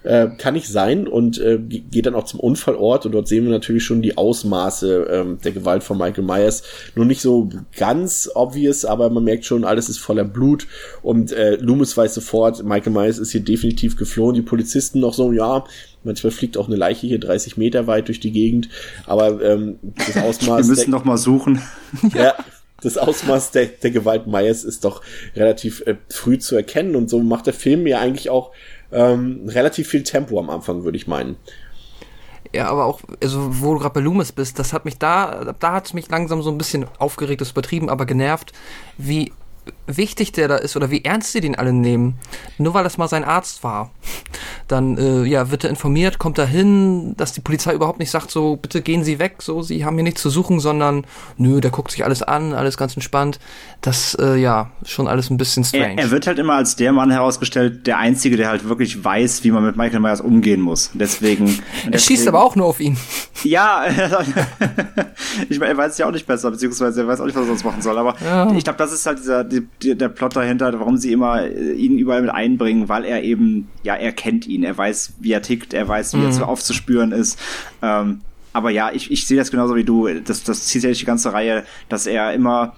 äh, 0.02 0.28
kann 0.38 0.54
nicht 0.54 0.68
sein 0.68 1.06
und 1.06 1.38
äh, 1.38 1.58
geht 1.58 2.06
dann 2.06 2.14
auch 2.14 2.24
zum 2.24 2.40
Unfallort 2.40 3.06
und 3.06 3.12
dort 3.12 3.28
sehen 3.28 3.44
wir 3.44 3.50
natürlich 3.50 3.84
schon 3.84 4.02
die 4.02 4.16
Ausmaße 4.16 5.08
ähm, 5.10 5.38
der 5.44 5.52
Gewalt 5.52 5.82
von 5.82 5.98
Michael 5.98 6.24
Myers. 6.24 6.62
Nur 6.94 7.04
nicht 7.04 7.20
so 7.20 7.48
ganz 7.76 8.30
obvious, 8.34 8.84
aber 8.84 9.10
man 9.10 9.24
merkt 9.24 9.44
schon, 9.44 9.64
alles 9.64 9.88
ist 9.88 9.98
voller 9.98 10.24
Blut 10.24 10.66
und 11.02 11.32
äh, 11.32 11.56
Loomis 11.56 11.96
weiß 11.96 12.14
sofort, 12.14 12.64
Michael 12.64 12.92
Myers 12.92 13.18
ist 13.18 13.32
hier 13.32 13.42
definitiv 13.42 13.96
geflohen. 13.96 14.34
Die 14.34 14.42
Polizisten 14.42 15.00
noch 15.00 15.14
so, 15.14 15.32
ja, 15.32 15.64
manchmal 16.04 16.30
fliegt 16.30 16.56
auch 16.56 16.68
eine 16.68 16.76
Leiche 16.76 17.06
hier 17.06 17.20
30 17.20 17.56
Meter 17.56 17.86
weit 17.86 18.08
durch 18.08 18.20
die 18.20 18.32
Gegend, 18.32 18.68
aber 19.06 19.42
ähm, 19.42 19.78
das 19.96 20.16
Ausmaß... 20.22 20.66
wir 20.66 20.74
müssen 20.74 20.90
noch 20.90 21.04
mal 21.04 21.18
suchen. 21.18 21.60
ja, 22.14 22.34
das 22.86 22.96
Ausmaß 22.96 23.50
der, 23.50 23.66
der 23.66 23.90
Gewalt 23.90 24.26
Myers 24.26 24.62
ist 24.64 24.84
doch 24.84 25.02
relativ 25.34 25.82
äh, 25.86 25.96
früh 26.08 26.38
zu 26.38 26.54
erkennen 26.54 26.94
und 26.94 27.10
so 27.10 27.20
macht 27.20 27.46
der 27.46 27.52
Film 27.52 27.86
ja 27.86 27.98
eigentlich 27.98 28.30
auch 28.30 28.52
ähm, 28.92 29.42
relativ 29.48 29.88
viel 29.88 30.04
Tempo 30.04 30.38
am 30.38 30.48
Anfang, 30.48 30.84
würde 30.84 30.96
ich 30.96 31.08
meinen. 31.08 31.36
Ja, 32.54 32.68
aber 32.68 32.86
auch, 32.86 33.00
also 33.20 33.60
wo 33.60 33.74
du 33.74 33.80
gerade 33.80 33.94
bei 33.94 34.00
Loomis 34.00 34.30
bist, 34.30 34.58
das 34.60 34.72
hat 34.72 34.84
mich 34.84 34.98
da, 34.98 35.52
da 35.58 35.72
hat 35.72 35.86
es 35.86 35.94
mich 35.94 36.08
langsam 36.08 36.42
so 36.42 36.50
ein 36.50 36.58
bisschen 36.58 36.86
aufgeregt, 36.98 37.40
das 37.40 37.50
übertrieben, 37.50 37.90
aber 37.90 38.06
genervt, 38.06 38.52
wie 38.98 39.32
wichtig 39.86 40.32
der 40.32 40.48
da 40.48 40.56
ist 40.56 40.76
oder 40.76 40.90
wie 40.90 41.04
ernst 41.04 41.32
sie 41.32 41.40
den 41.40 41.54
alle 41.54 41.72
nehmen. 41.72 42.14
Nur 42.58 42.74
weil 42.74 42.84
das 42.84 42.98
mal 42.98 43.08
sein 43.08 43.24
Arzt 43.24 43.62
war. 43.62 43.90
Dann 44.68 44.98
äh, 44.98 45.24
ja, 45.24 45.50
wird 45.50 45.64
er 45.64 45.70
informiert, 45.70 46.18
kommt 46.18 46.38
er 46.38 46.46
hin, 46.46 47.14
dass 47.16 47.32
die 47.32 47.40
Polizei 47.40 47.72
überhaupt 47.72 47.98
nicht 47.98 48.10
sagt, 48.10 48.30
so 48.30 48.56
bitte 48.56 48.82
gehen 48.82 49.04
Sie 49.04 49.18
weg, 49.18 49.36
so 49.40 49.62
Sie 49.62 49.84
haben 49.84 49.94
hier 49.94 50.04
nichts 50.04 50.22
zu 50.22 50.30
suchen, 50.30 50.60
sondern 50.60 51.04
nö, 51.36 51.60
der 51.60 51.70
guckt 51.70 51.92
sich 51.92 52.04
alles 52.04 52.22
an, 52.22 52.52
alles 52.52 52.76
ganz 52.76 52.94
entspannt. 52.94 53.38
Das 53.80 54.16
äh, 54.20 54.36
ja 54.36 54.70
schon 54.84 55.06
alles 55.06 55.30
ein 55.30 55.36
bisschen 55.36 55.64
strange. 55.64 55.96
Er, 55.96 56.04
er, 56.04 56.10
wird 56.10 56.26
halt 56.26 56.38
immer 56.38 56.54
als 56.54 56.76
der 56.76 56.92
Mann 56.92 57.10
herausgestellt, 57.10 57.86
der 57.86 57.98
einzige, 57.98 58.36
der 58.36 58.48
halt 58.48 58.68
wirklich 58.68 59.04
weiß, 59.04 59.44
wie 59.44 59.50
man 59.50 59.64
mit 59.64 59.76
Michael 59.76 60.00
Myers 60.00 60.20
umgehen 60.20 60.60
muss. 60.60 60.90
Deswegen. 60.94 61.46
er 61.84 61.90
deswegen, 61.90 61.98
schießt 61.98 62.28
aber 62.28 62.42
auch 62.42 62.56
nur 62.56 62.66
auf 62.66 62.80
ihn. 62.80 62.96
Ja, 63.44 63.84
ich 65.48 65.58
meine, 65.58 65.72
er 65.72 65.76
weiß 65.76 65.98
ja 65.98 66.06
auch 66.06 66.12
nicht 66.12 66.26
besser, 66.26 66.50
beziehungsweise 66.50 67.02
er 67.02 67.08
weiß 67.08 67.20
auch 67.20 67.26
nicht, 67.26 67.36
was 67.36 67.44
er 67.44 67.48
sonst 67.48 67.64
machen 67.64 67.82
soll. 67.82 67.96
Aber 67.98 68.16
ja. 68.24 68.50
ich 68.52 68.64
glaube, 68.64 68.78
das 68.78 68.92
ist 68.92 69.06
halt 69.06 69.18
dieser 69.18 69.44
die, 69.82 69.94
der 69.94 70.08
Plot 70.08 70.36
dahinter, 70.36 70.72
warum 70.78 70.96
sie 70.96 71.12
immer 71.12 71.42
äh, 71.42 71.72
ihn 71.72 71.98
überall 71.98 72.22
mit 72.22 72.30
einbringen, 72.30 72.88
weil 72.88 73.04
er 73.04 73.22
eben, 73.22 73.68
ja, 73.82 73.94
er 73.94 74.12
kennt 74.12 74.46
ihn, 74.46 74.62
er 74.62 74.76
weiß, 74.76 75.14
wie 75.20 75.32
er 75.32 75.42
tickt, 75.42 75.74
er 75.74 75.86
weiß, 75.86 76.14
wie 76.14 76.18
mhm. 76.18 76.26
er 76.26 76.30
zu 76.32 76.46
aufzuspüren 76.46 77.12
ist. 77.12 77.38
Ähm, 77.82 78.20
aber 78.52 78.70
ja, 78.70 78.90
ich, 78.92 79.10
ich 79.10 79.26
sehe 79.26 79.36
das 79.36 79.50
genauso 79.50 79.76
wie 79.76 79.84
du. 79.84 80.08
Das, 80.08 80.42
das 80.42 80.64
zieht 80.64 80.82
ja 80.82 80.90
die 80.90 81.04
ganze 81.04 81.32
Reihe, 81.32 81.64
dass 81.88 82.06
er 82.06 82.32
immer 82.32 82.74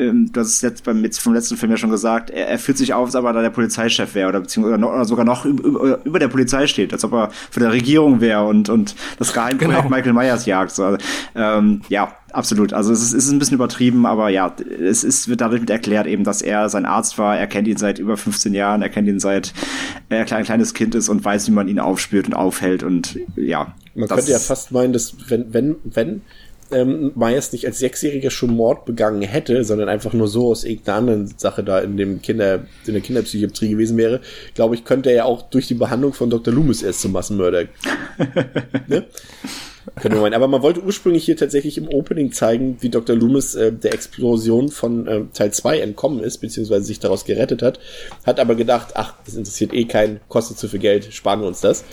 ähm, 0.00 0.30
das 0.32 0.48
ist 0.48 0.62
jetzt 0.62 0.84
beim 0.84 1.04
jetzt 1.04 1.20
vom 1.20 1.34
letzten 1.34 1.56
Film 1.56 1.70
ja 1.70 1.76
schon 1.76 1.90
gesagt, 1.90 2.30
er, 2.30 2.48
er 2.48 2.58
fühlt 2.58 2.78
sich 2.78 2.94
auf, 2.94 3.06
als 3.06 3.14
ob 3.14 3.24
er 3.24 3.32
da 3.32 3.42
der 3.42 3.50
Polizeichef 3.50 4.14
wäre 4.14 4.28
oder 4.28 4.40
beziehungsweise 4.40 4.78
noch, 4.78 4.92
oder 4.92 5.04
sogar 5.04 5.24
noch 5.24 5.44
über, 5.44 6.04
über, 6.04 6.18
der 6.18 6.28
Polizei 6.28 6.66
steht, 6.66 6.92
als 6.92 7.04
ob 7.04 7.12
er 7.12 7.30
für 7.50 7.60
der 7.60 7.72
Regierung 7.72 8.20
wäre 8.20 8.46
und 8.46 8.68
und 8.68 8.94
das 9.18 9.32
Geheimprojekt 9.32 9.82
genau. 9.82 9.94
Michael 9.94 10.12
Myers 10.12 10.46
jagt. 10.46 10.72
So, 10.72 10.96
ähm, 11.34 11.82
ja, 11.88 12.14
absolut. 12.32 12.72
Also 12.72 12.92
es 12.92 13.02
ist, 13.02 13.12
es 13.12 13.26
ist 13.26 13.32
ein 13.32 13.38
bisschen 13.38 13.56
übertrieben, 13.56 14.06
aber 14.06 14.28
ja, 14.28 14.54
es 14.80 15.04
ist 15.04 15.28
wird 15.28 15.40
dadurch 15.40 15.60
mit 15.60 15.70
erklärt 15.70 16.06
eben, 16.06 16.24
dass 16.24 16.42
er 16.42 16.68
sein 16.68 16.86
Arzt 16.86 17.18
war. 17.18 17.36
Er 17.36 17.46
kennt 17.46 17.68
ihn 17.68 17.76
seit 17.76 17.98
über 17.98 18.16
15 18.16 18.54
Jahren, 18.54 18.82
er 18.82 18.88
kennt 18.88 19.08
ihn 19.08 19.20
seit 19.20 19.52
er 20.08 20.30
ein 20.32 20.44
kleines 20.44 20.74
Kind 20.74 20.94
ist 20.94 21.08
und 21.08 21.24
weiß, 21.24 21.48
wie 21.48 21.52
man 21.52 21.68
ihn 21.68 21.78
aufspürt 21.78 22.26
und 22.26 22.34
aufhält 22.34 22.82
und 22.82 23.18
ja. 23.36 23.74
Man 23.94 24.08
könnte 24.08 24.30
ja 24.30 24.38
fast 24.38 24.72
meinen, 24.72 24.92
dass 24.92 25.14
wenn 25.28 25.52
wenn 25.52 25.76
wenn 25.84 26.22
ähm, 26.72 27.12
Myers 27.14 27.52
nicht 27.52 27.66
als 27.66 27.78
Sechsjähriger 27.78 28.30
schon 28.30 28.54
Mord 28.54 28.84
begangen 28.84 29.22
hätte, 29.22 29.64
sondern 29.64 29.88
einfach 29.88 30.12
nur 30.12 30.28
so 30.28 30.50
aus 30.50 30.64
irgendeiner 30.64 30.98
anderen 30.98 31.34
Sache 31.38 31.64
da 31.64 31.80
in 31.80 31.96
dem 31.96 32.22
Kinder, 32.22 32.66
in 32.86 32.92
der 32.92 33.02
Kinderpsychiatrie 33.02 33.70
gewesen 33.70 33.96
wäre, 33.96 34.20
glaube 34.54 34.74
ich, 34.74 34.84
könnte 34.84 35.10
er 35.10 35.16
ja 35.16 35.24
auch 35.24 35.42
durch 35.42 35.66
die 35.66 35.74
Behandlung 35.74 36.12
von 36.12 36.30
Dr. 36.30 36.52
Loomis 36.52 36.82
erst 36.82 37.00
zum 37.00 37.12
Massenmörder. 37.12 37.64
ne? 38.88 39.06
Können 39.96 40.14
wir 40.14 40.20
meinen. 40.20 40.34
Aber 40.34 40.48
man 40.48 40.62
wollte 40.62 40.82
ursprünglich 40.82 41.24
hier 41.24 41.36
tatsächlich 41.36 41.78
im 41.78 41.88
Opening 41.88 42.32
zeigen, 42.32 42.76
wie 42.80 42.90
Dr. 42.90 43.16
Loomis 43.16 43.54
äh, 43.54 43.72
der 43.72 43.94
Explosion 43.94 44.68
von 44.68 45.06
äh, 45.06 45.22
Teil 45.32 45.52
2 45.52 45.80
entkommen 45.80 46.20
ist, 46.20 46.38
beziehungsweise 46.38 46.84
sich 46.84 47.00
daraus 47.00 47.24
gerettet 47.24 47.62
hat. 47.62 47.80
Hat 48.24 48.40
aber 48.40 48.54
gedacht, 48.54 48.90
ach, 48.94 49.14
das 49.24 49.34
interessiert 49.36 49.72
eh 49.72 49.86
keinen, 49.86 50.20
kostet 50.28 50.58
zu 50.58 50.68
viel 50.68 50.80
Geld, 50.80 51.12
sparen 51.12 51.40
wir 51.40 51.48
uns 51.48 51.60
das. 51.60 51.84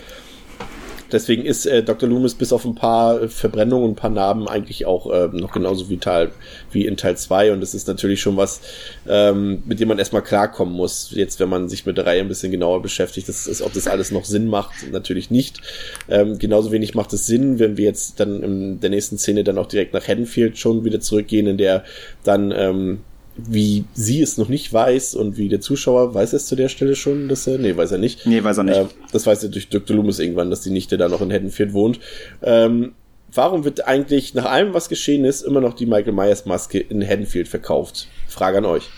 Deswegen 1.10 1.44
ist 1.44 1.66
äh, 1.66 1.82
Dr. 1.82 2.08
Loomis 2.08 2.34
bis 2.34 2.52
auf 2.52 2.64
ein 2.64 2.74
paar 2.74 3.28
Verbrennungen 3.28 3.84
und 3.84 3.90
ein 3.92 3.96
paar 3.96 4.10
Narben 4.10 4.48
eigentlich 4.48 4.86
auch 4.86 5.10
äh, 5.10 5.28
noch 5.32 5.52
genauso 5.52 5.88
vital 5.88 6.30
wie 6.70 6.86
in 6.86 6.96
Teil 6.96 7.16
2 7.16 7.52
und 7.52 7.60
das 7.60 7.74
ist 7.74 7.88
natürlich 7.88 8.20
schon 8.20 8.36
was, 8.36 8.60
ähm, 9.08 9.62
mit 9.64 9.80
dem 9.80 9.88
man 9.88 9.98
erstmal 9.98 10.22
klarkommen 10.22 10.74
muss. 10.74 11.10
Jetzt, 11.12 11.40
wenn 11.40 11.48
man 11.48 11.68
sich 11.68 11.86
mit 11.86 11.96
der 11.96 12.06
Reihe 12.06 12.20
ein 12.20 12.28
bisschen 12.28 12.52
genauer 12.52 12.82
beschäftigt, 12.82 13.28
das 13.28 13.46
ist, 13.46 13.62
ob 13.62 13.72
das 13.72 13.86
alles 13.86 14.10
noch 14.10 14.24
Sinn 14.24 14.46
macht, 14.46 14.90
natürlich 14.90 15.30
nicht. 15.30 15.60
Ähm, 16.08 16.38
genauso 16.38 16.72
wenig 16.72 16.94
macht 16.94 17.12
es 17.12 17.26
Sinn, 17.26 17.58
wenn 17.58 17.76
wir 17.76 17.84
jetzt 17.84 18.20
dann 18.20 18.42
in 18.42 18.80
der 18.80 18.90
nächsten 18.90 19.18
Szene 19.18 19.44
dann 19.44 19.58
auch 19.58 19.66
direkt 19.66 19.94
nach 19.94 20.06
Haddonfield 20.06 20.58
schon 20.58 20.84
wieder 20.84 21.00
zurückgehen, 21.00 21.46
in 21.46 21.56
der 21.56 21.84
dann 22.24 22.52
ähm, 22.52 23.00
wie 23.38 23.84
sie 23.94 24.20
es 24.20 24.36
noch 24.36 24.48
nicht 24.48 24.72
weiß 24.72 25.14
und 25.14 25.36
wie 25.36 25.48
der 25.48 25.60
Zuschauer 25.60 26.12
weiß 26.12 26.32
es 26.32 26.46
zu 26.46 26.56
der 26.56 26.68
Stelle 26.68 26.96
schon, 26.96 27.28
dass 27.28 27.46
er, 27.46 27.58
nee, 27.58 27.76
weiß 27.76 27.92
er 27.92 27.98
nicht. 27.98 28.26
Nee, 28.26 28.42
weiß 28.42 28.58
er 28.58 28.64
nicht. 28.64 28.76
Äh, 28.76 28.86
das 29.12 29.26
weiß 29.26 29.44
er 29.44 29.48
durch 29.50 29.68
Dr. 29.68 29.96
Loomis 29.96 30.18
irgendwann, 30.18 30.50
dass 30.50 30.62
die 30.62 30.70
Nichte 30.70 30.98
da 30.98 31.08
noch 31.08 31.20
in 31.20 31.32
Haddonfield 31.32 31.72
wohnt. 31.72 32.00
Ähm, 32.42 32.92
warum 33.32 33.64
wird 33.64 33.86
eigentlich 33.86 34.34
nach 34.34 34.46
allem, 34.46 34.74
was 34.74 34.88
geschehen 34.88 35.24
ist, 35.24 35.42
immer 35.42 35.60
noch 35.60 35.74
die 35.74 35.86
Michael 35.86 36.12
Myers 36.12 36.46
Maske 36.46 36.80
in 36.80 37.06
Haddonfield 37.06 37.46
verkauft? 37.46 38.08
Frage 38.26 38.58
an 38.58 38.64
euch. 38.64 38.88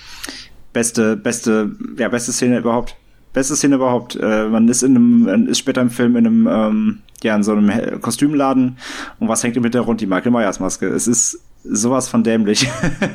Beste, 0.73 1.17
beste, 1.17 1.73
ja, 1.99 2.09
beste 2.09 2.33
Szene 2.33 2.59
überhaupt. 2.59 2.97
Beste 3.35 3.57
Szene 3.57 3.75
überhaupt. 3.77 4.17
Äh, 4.17 4.49
man 4.49 4.69
ist 4.69 4.83
in 4.83 4.97
einem, 4.97 5.49
ist 5.49 5.59
später 5.59 5.83
im 5.83 5.91
Film 5.91 6.17
in 6.17 6.27
einem, 6.27 6.47
ähm, 6.51 6.99
ja, 7.23 7.37
in 7.37 7.43
so 7.43 7.53
einem 7.53 8.01
Kostümladen 8.01 8.79
und 9.19 9.29
was 9.29 9.45
hängt 9.45 9.57
im 9.57 9.63
Hintergrund? 9.65 10.01
Die 10.01 10.07
Michael 10.07 10.33
Myers 10.33 10.61
Maske. 10.61 10.89
Es 10.89 11.07
ist 11.07 11.41
sowas 11.65 12.09
von 12.09 12.25
dämlich. 12.25 12.69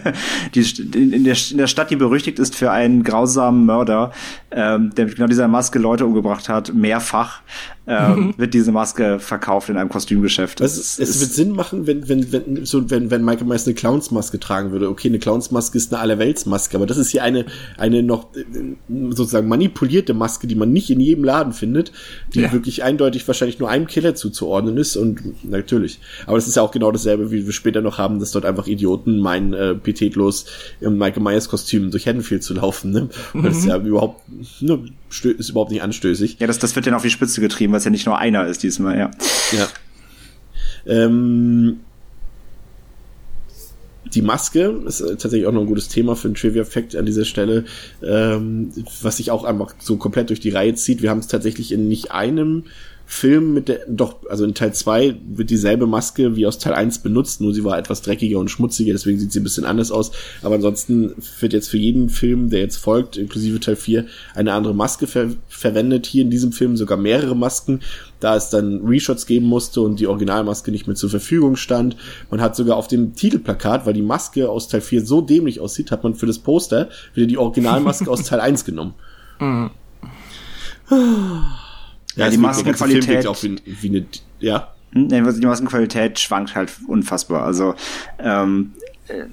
die, 0.56 0.62
in, 0.94 1.24
der, 1.24 1.36
in 1.52 1.58
der 1.58 1.68
Stadt, 1.68 1.90
die 1.90 1.96
berüchtigt 1.96 2.40
ist 2.40 2.56
für 2.56 2.72
einen 2.72 3.04
grausamen 3.04 3.66
Mörder, 3.66 4.12
ähm, 4.52 4.94
der 4.96 5.06
mit 5.06 5.16
genau 5.16 5.28
dieser 5.28 5.48
Maske 5.48 5.80
Leute 5.80 6.06
umgebracht 6.06 6.50
hat, 6.50 6.74
mehrfach, 6.74 7.42
ähm, 7.88 8.16
mhm. 8.16 8.34
wird 8.38 8.54
diese 8.54 8.72
Maske 8.72 9.20
verkauft 9.20 9.70
in 9.70 9.78
einem 9.78 9.90
Kostümgeschäft. 9.90 10.62
Also, 10.62 10.82
es, 10.82 11.00
es 11.00 11.22
wird 11.22 11.32
Sinn 11.32 11.52
machen, 11.52 11.86
wenn, 11.88 12.08
wenn, 12.10 12.32
wenn, 12.32 12.66
so, 12.66 12.90
wenn, 12.90 13.12
wenn 13.12 13.24
Michael 13.24 13.48
Myers 13.48 13.66
eine 13.66 13.76
Clownsmaske 13.76 14.40
tragen 14.40 14.72
würde. 14.72 14.90
Okay, 14.90 15.10
eine 15.10 15.20
Clownsmaske 15.20 15.78
ist 15.78 15.94
eine 15.94 16.02
Allerweltsmaske, 16.02 16.78
aber 16.78 16.86
das 16.86 16.98
ist 16.98 17.10
hier 17.10 17.24
eine, 17.24 17.46
eine 17.78 18.02
noch 18.02 18.30
sozusagen 19.10 19.48
manipulierte 19.48 20.14
Maske, 20.14 20.48
die 20.48 20.56
man 20.56 20.72
nicht 20.72 20.90
in 20.90 21.00
jedem 21.00 21.24
Laden 21.24 21.54
findet, 21.54 21.92
die 22.34 22.42
ja. 22.42 22.52
wirklich 22.52 22.84
eindeutig 22.84 23.28
wahrscheinlich 23.28 23.60
nur 23.60 23.70
einem 23.70 23.88
Killer 23.88 24.16
zuzuordnen 24.16 24.78
ist 24.78 24.96
und 24.98 25.44
natürlich. 25.44 26.00
Aber 26.26 26.38
das 26.38 26.48
ist 26.48 26.56
ja 26.56 26.64
auch 26.64 26.72
genau 26.72 26.92
dasselbe, 26.92 27.32
wie 27.32 27.46
wir 27.46 27.54
später 27.54 27.82
noch 27.82 27.98
haben, 27.98 28.20
dass 28.20 28.32
dort 28.32 28.46
einfach 28.46 28.68
Idioten 28.68 29.20
meinen, 29.20 29.54
äh, 29.54 29.76
pitetlos 29.76 30.46
im 30.82 30.98
Michael 30.98 31.24
Myers 31.24 31.50
Kostüm 31.50 31.92
durch 31.92 32.08
Haddonfield 32.08 32.44
zu 32.44 32.56
laufen, 32.56 32.92
ne? 32.92 33.10
Mhm. 33.34 33.44
Das 33.44 33.58
ist 33.58 33.66
ja 33.66 33.78
überhaupt, 33.78 34.22
ne, 34.62 34.80
ist 35.10 35.50
überhaupt 35.50 35.72
nicht 35.72 35.82
anstößig. 35.82 36.38
Ja, 36.40 36.48
das, 36.48 36.60
das 36.60 36.76
wird 36.76 36.88
dann 36.88 36.94
auf 36.94 37.04
die 37.04 37.10
Spitze 37.10 37.42
getrieben, 37.42 37.74
weil 37.74 37.80
es 37.80 37.86
ja 37.86 37.92
nicht 37.92 38.06
nur 38.06 38.18
einer 38.18 38.48
ist 38.48 38.64
diesmal, 38.64 38.98
ja. 38.98 39.12
Ja. 39.52 39.68
Ähm, 40.88 41.80
die 44.14 44.22
Maske 44.22 44.82
ist 44.86 45.02
äh, 45.02 45.10
tatsächlich 45.10 45.46
auch 45.46 45.52
noch 45.52 45.62
ein 45.62 45.68
gutes 45.68 45.90
Thema 45.90 46.16
für 46.16 46.28
einen 46.28 46.36
Trivia-Fact 46.36 46.96
an 46.96 47.06
dieser 47.06 47.26
Stelle, 47.26 47.66
ähm, 48.04 48.72
was 49.02 49.18
sich 49.18 49.32
auch 49.32 49.44
einfach 49.44 49.76
so 49.80 49.98
komplett 49.98 50.30
durch 50.30 50.40
die 50.40 50.52
Reihe 50.52 50.76
zieht. 50.76 51.02
Wir 51.02 51.10
haben 51.10 51.20
es 51.20 51.28
tatsächlich 51.28 51.72
in 51.72 51.88
nicht 51.88 52.12
einem 52.12 52.66
Film 53.08 53.54
mit 53.54 53.68
der, 53.68 53.82
doch, 53.88 54.16
also 54.30 54.46
in 54.46 54.56
Teil 54.56 54.74
2 54.74 55.18
wird 55.28 55.52
dieselbe 55.52 55.86
Maske 55.86 56.36
wie 56.36 56.48
aus 56.48 56.58
Teil 56.58 56.74
1 56.74 57.00
benutzt, 57.00 57.40
nur 57.40 57.54
sie 57.54 57.64
war 57.64 57.78
etwas 57.78 58.02
dreckiger 58.02 58.40
und 58.40 58.50
schmutziger, 58.50 58.94
deswegen 58.94 59.20
sieht 59.20 59.32
sie 59.32 59.40
ein 59.40 59.44
bisschen 59.44 59.66
anders 59.66 59.92
aus. 59.92 60.12
Aber 60.42 60.56
ansonsten 60.56 61.14
wird 61.40 61.54
jetzt 61.54 61.70
für 61.70 61.78
jeden 61.78 62.10
Film, 62.10 62.50
der 62.50 62.62
jetzt 62.62 62.78
folgt, 62.78 63.18
inklusive 63.18 63.60
Teil 63.60 63.76
4, 63.76 64.06
eine 64.34 64.54
andere 64.54 64.74
Maske 64.74 65.06
ver 65.06 65.30
verwendet. 65.48 66.08
Hier 66.08 66.24
in 66.24 66.32
diesem 66.32 66.52
Film 66.52 66.78
sogar 66.78 66.98
mehrere 66.98 67.36
Masken, 67.36 67.82
da 68.20 68.36
es 68.36 68.50
dann 68.50 68.82
Reshots 68.86 69.28
geben 69.28 69.46
musste 69.46 69.82
und 69.82 70.00
die 70.00 70.08
Originalmaske 70.08 70.72
nicht 70.72 70.88
mehr 70.88 70.96
zur 70.96 71.12
Verfügung 71.12 71.56
stand. 71.58 71.96
Man 72.32 72.42
hat 72.42 72.56
sogar 72.56 72.76
auf 72.76 72.88
dem 72.88 73.16
Titelplakat, 73.16 73.86
weil 73.86 73.94
die 73.94 74.02
Maske 74.02 74.50
aus 74.50 74.68
Teil 74.68 74.82
4 74.82 75.06
so 75.06 75.22
dämlich 75.22 75.60
aussieht, 75.60 75.92
hat 75.92 76.04
man 76.04 76.16
für 76.16 76.26
das 76.26 76.40
Poster 76.40 76.90
wieder 77.14 77.28
die 77.28 77.38
Originalmaske 77.38 78.10
aus 78.10 78.24
Teil 78.26 78.40
1 78.40 78.66
genommen. 78.66 78.96
Ja, 82.16 82.30
die 82.30 82.38
Maskenqualität. 82.38 83.28
Auch 83.28 83.42
wie, 83.44 83.58
wie 83.66 83.90
eine, 83.90 84.06
ja. 84.40 84.74
Hm, 84.94 85.10
die 85.10 85.46
Maskenqualität 85.46 86.20
schwankt 86.20 86.56
halt 86.56 86.72
unfassbar. 86.88 87.44
Also 87.44 87.76
ähm, 88.20 88.72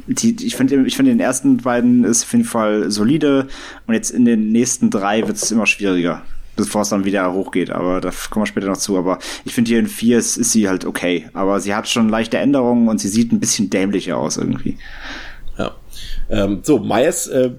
die, 0.06 0.36
ich 0.44 0.56
finde 0.56 0.84
ich 0.86 0.96
finde 0.96 1.12
den 1.12 1.20
ersten 1.20 1.59
beiden 1.59 2.04
ist 2.04 2.24
auf 2.24 2.32
jeden 2.32 2.44
Fall 2.44 2.90
solide 2.90 3.46
und 3.86 3.94
jetzt 3.94 4.10
in 4.10 4.24
den 4.24 4.50
nächsten 4.50 4.90
drei 4.90 5.26
wird 5.26 5.36
es 5.36 5.50
immer 5.50 5.66
schwieriger, 5.66 6.22
bevor 6.56 6.82
es 6.82 6.90
dann 6.90 7.04
wieder 7.04 7.32
hochgeht. 7.32 7.70
Aber 7.70 8.00
da 8.00 8.10
kommen 8.30 8.42
wir 8.42 8.48
später 8.48 8.66
noch 8.66 8.76
zu. 8.76 8.98
Aber 8.98 9.18
ich 9.44 9.54
finde 9.54 9.68
hier 9.70 9.78
in 9.78 9.86
vier 9.86 10.18
ist, 10.18 10.36
ist 10.36 10.52
sie 10.52 10.68
halt 10.68 10.84
okay. 10.84 11.28
Aber 11.32 11.60
sie 11.60 11.74
hat 11.74 11.88
schon 11.88 12.09
leichte 12.09 12.38
Änderungen 12.38 12.88
und 12.88 12.98
sie 12.98 13.09
sieht 13.09 13.32
ein 13.32 13.40
bisschen 13.40 13.70
dämlicher 13.70 14.18
aus 14.18 14.36
irgendwie. 14.36 14.76
Ja. 15.56 15.72
Ähm, 16.28 16.60
so, 16.62 16.78
Myers 16.78 17.28
äh, 17.28 17.52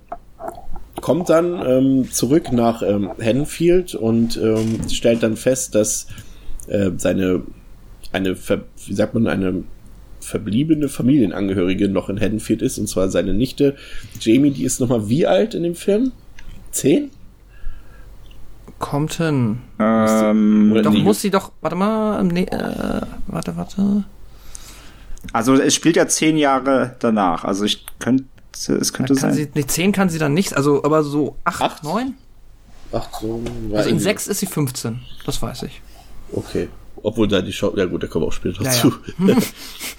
kommt 1.04 1.30
dann 1.30 1.62
ähm, 1.66 2.12
zurück 2.12 2.54
nach 2.54 2.82
ähm, 2.82 3.12
Haddonfield 3.22 3.94
und 3.94 4.38
ähm, 4.38 4.80
stellt 4.90 5.22
dann 5.22 5.36
fest, 5.36 5.76
dass 5.76 6.08
äh, 6.68 6.92
seine 6.96 7.42
eine, 8.14 8.38
Ver 8.38 8.62
wie 8.86 8.94
sagt 8.94 9.14
man, 9.14 9.28
eine 9.28 9.66
verbliebene 10.22 10.88
Familienangehörige 10.88 11.90
noch 11.90 12.08
in 12.08 12.22
Haddonfield 12.22 12.62
ist, 12.62 12.78
und 12.78 12.88
zwar 12.88 13.10
seine 13.10 13.34
Nichte 13.34 13.76
Jamie, 14.22 14.52
die 14.52 14.64
ist 14.64 14.80
nochmal 14.80 15.10
wie 15.10 15.28
alt 15.28 15.56
in 15.56 15.64
dem 15.64 15.76
Film? 15.76 16.14
Zehn? 16.72 17.12
Kommt 18.80 19.16
hin. 19.16 19.58
Ähm, 19.80 20.80
Doch, 20.82 20.92
nee, 20.92 21.04
muss 21.04 21.20
sie 21.20 21.32
doch, 21.32 21.52
warte 21.60 21.76
mal, 21.76 22.24
nee, 22.24 22.44
äh, 22.44 23.02
warte, 23.28 23.58
warte. 23.58 24.06
also 25.34 25.56
es 25.56 25.76
spielt 25.76 25.98
ja 25.98 26.08
zehn 26.08 26.38
Jahre 26.38 26.96
danach. 27.00 27.44
Also 27.44 27.66
ich 27.66 27.86
könnte, 28.00 28.24
es 28.54 28.92
Da 28.92 28.98
könnte 28.98 29.14
kann 29.16 29.34
sein. 29.34 29.34
sie, 29.34 29.50
nee, 29.54 29.66
10 29.66 29.92
kann 29.92 30.10
sie 30.10 30.20
dann 30.20 30.34
nicht, 30.34 30.56
also, 30.56 30.84
aber 30.84 31.04
so 31.04 31.36
8, 31.44 31.62
Acht? 31.62 31.84
9? 31.84 32.14
Ach 32.92 33.08
so. 33.20 33.42
Also 33.74 33.90
in 33.90 33.96
weiß 33.96 33.98
ich 33.98 34.04
6 34.04 34.28
ist 34.28 34.40
sie 34.40 34.46
15, 34.46 35.00
das 35.26 35.42
weiß 35.42 35.64
ich. 35.64 35.82
Okay. 36.32 36.70
Obwohl 37.02 37.28
da 37.28 37.42
die 37.42 37.52
Schau, 37.52 37.76
ja 37.76 37.86
gut, 37.86 38.02
da 38.04 38.08
kommen 38.08 38.24
wir 38.24 38.28
auch 38.30 38.34
später 38.34 38.64
Ja, 38.64 38.72
dazu. 38.72 38.94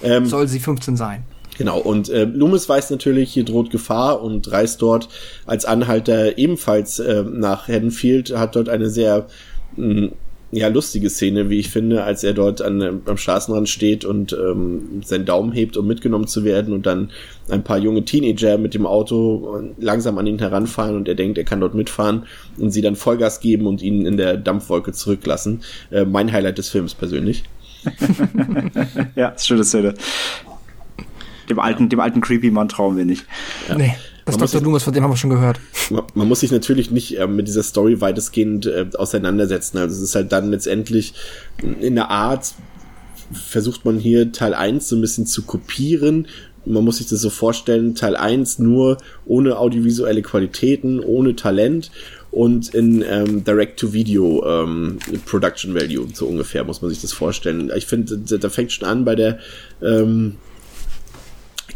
ähm, 0.03 0.27
Soll 0.27 0.49
sie 0.49 0.59
15 0.61 0.97
sein. 0.97 1.25
Genau, 1.59 1.79
und 1.79 2.09
äh, 2.09 2.25
Loomis 2.25 2.69
weiß 2.69 2.91
natürlich, 2.91 3.33
hier 3.33 3.45
droht 3.45 3.71
Gefahr 3.71 4.23
und 4.23 4.51
reist 4.51 4.81
dort 4.83 5.09
als 5.47 5.65
Anhalter 5.65 6.37
ebenfalls 6.39 6.99
äh, 6.99 7.23
nach 7.23 7.69
Haddonfield, 7.69 8.37
hat 8.37 8.57
dort 8.57 8.69
eine 8.69 8.89
sehr 8.91 9.27
mh, 9.77 10.09
ja, 10.55 10.69
lustige 10.69 11.11
Szene, 11.11 11.51
wie 11.51 11.59
ich 11.59 11.71
finde, 11.71 12.05
als 12.05 12.23
er 12.23 12.33
dort 12.33 12.63
an, 12.63 13.03
am 13.05 13.17
Straßenrand 13.17 13.69
steht 13.69 14.05
und 14.05 14.33
ähm, 14.33 15.03
seinen 15.05 15.25
Daumen 15.25 15.53
hebt, 15.53 15.77
um 15.77 15.87
mitgenommen 15.87 16.27
zu 16.27 16.45
werden 16.45 16.73
und 16.73 16.87
dann 16.87 17.11
ein 17.49 17.65
paar 17.65 17.79
junge 17.79 18.05
Teenager 18.05 18.57
mit 18.57 18.75
dem 18.75 18.87
Auto 18.87 19.73
langsam 19.79 20.17
an 20.19 20.27
ihn 20.27 20.39
heranfahren 20.39 20.97
und 20.97 21.09
er 21.09 21.15
denkt, 21.15 21.39
er 21.39 21.45
kann 21.45 21.61
dort 21.61 21.75
mitfahren 21.75 22.25
und 22.57 22.71
sie 22.71 22.83
dann 22.83 22.95
Vollgas 22.95 23.41
geben 23.41 23.67
und 23.67 23.83
ihn 23.83 24.07
in 24.07 24.17
der 24.17 24.37
Dampfwolke 24.37 24.93
zurücklassen. 24.93 25.63
Äh, 25.91 26.05
mein 26.05 26.33
Highlight 26.33 26.59
des 26.59 26.69
Films 26.69 26.95
persönlich. 26.95 27.45
Ja, 29.15 29.35
schöne 29.39 29.65
Szene. 29.65 29.95
Dem 31.51 31.59
alten, 31.59 31.89
dem 31.89 32.01
alten 32.01 32.21
creepy 32.21 32.51
Mann 32.51 32.69
trauen 32.69 32.97
wir 32.97 33.05
nicht. 33.05 33.27
Nee, 33.77 33.95
das 34.25 34.37
Man 34.37 34.43
muss 34.43 34.53
Dr. 34.53 34.65
Loomis, 34.65 34.83
von 34.83 34.93
dem 34.95 35.03
haben 35.03 35.11
wir 35.11 35.17
schon 35.17 35.31
gehört. 35.31 35.61
man 35.91 36.05
man 36.15 36.29
muss 36.29 36.41
sich 36.41 36.51
natürlich 36.51 36.91
nicht 36.91 37.19
äh, 37.19 37.27
mit 37.27 37.47
dieser 37.47 37.63
Story 37.63 38.01
weitestgehend 38.01 38.67
äh, 38.67 38.87
auseinandersetzen. 38.97 39.79
Also 39.79 39.97
es 39.97 40.03
ist 40.03 40.15
halt 40.15 40.33
dann 40.33 40.51
letztendlich 40.51 41.15
in 41.81 41.95
der 41.95 42.11
Art, 42.11 42.55
versucht 43.33 43.85
man 43.85 43.99
hier 43.99 44.33
Teil 44.33 44.55
1 44.55 44.89
so 44.89 44.97
ein 44.97 45.01
bisschen 45.01 45.27
zu 45.27 45.43
kopieren. 45.43 46.27
Man 46.67 46.85
muss 46.85 46.97
sich 46.97 47.09
das 47.09 47.21
so 47.21 47.29
vorstellen, 47.29 47.95
Teil 47.95 48.17
1 48.17 48.59
nur 48.59 48.97
ohne 49.27 49.59
audiovisuelle 49.59 50.23
Qualitäten, 50.23 51.01
ohne 51.01 51.37
Talent 51.37 51.91
und 52.31 52.75
in 52.75 53.05
ähm, 53.07 53.45
Direct-to-Video 53.45 54.45
ähm, 54.45 54.99
Production 55.27 55.75
Value, 55.75 56.09
so 56.13 56.27
ungefähr 56.27 56.65
muss 56.65 56.83
man 56.83 56.91
sich 56.91 57.01
das 57.01 57.13
vorstellen. 57.13 57.71
Ich 57.77 57.87
finde, 57.87 58.19
da, 58.19 58.39
da 58.39 58.49
fängt 58.49 58.73
schon 58.73 58.89
an 58.89 59.05
bei 59.05 59.15
der 59.15 59.39
ähm, 59.83 60.37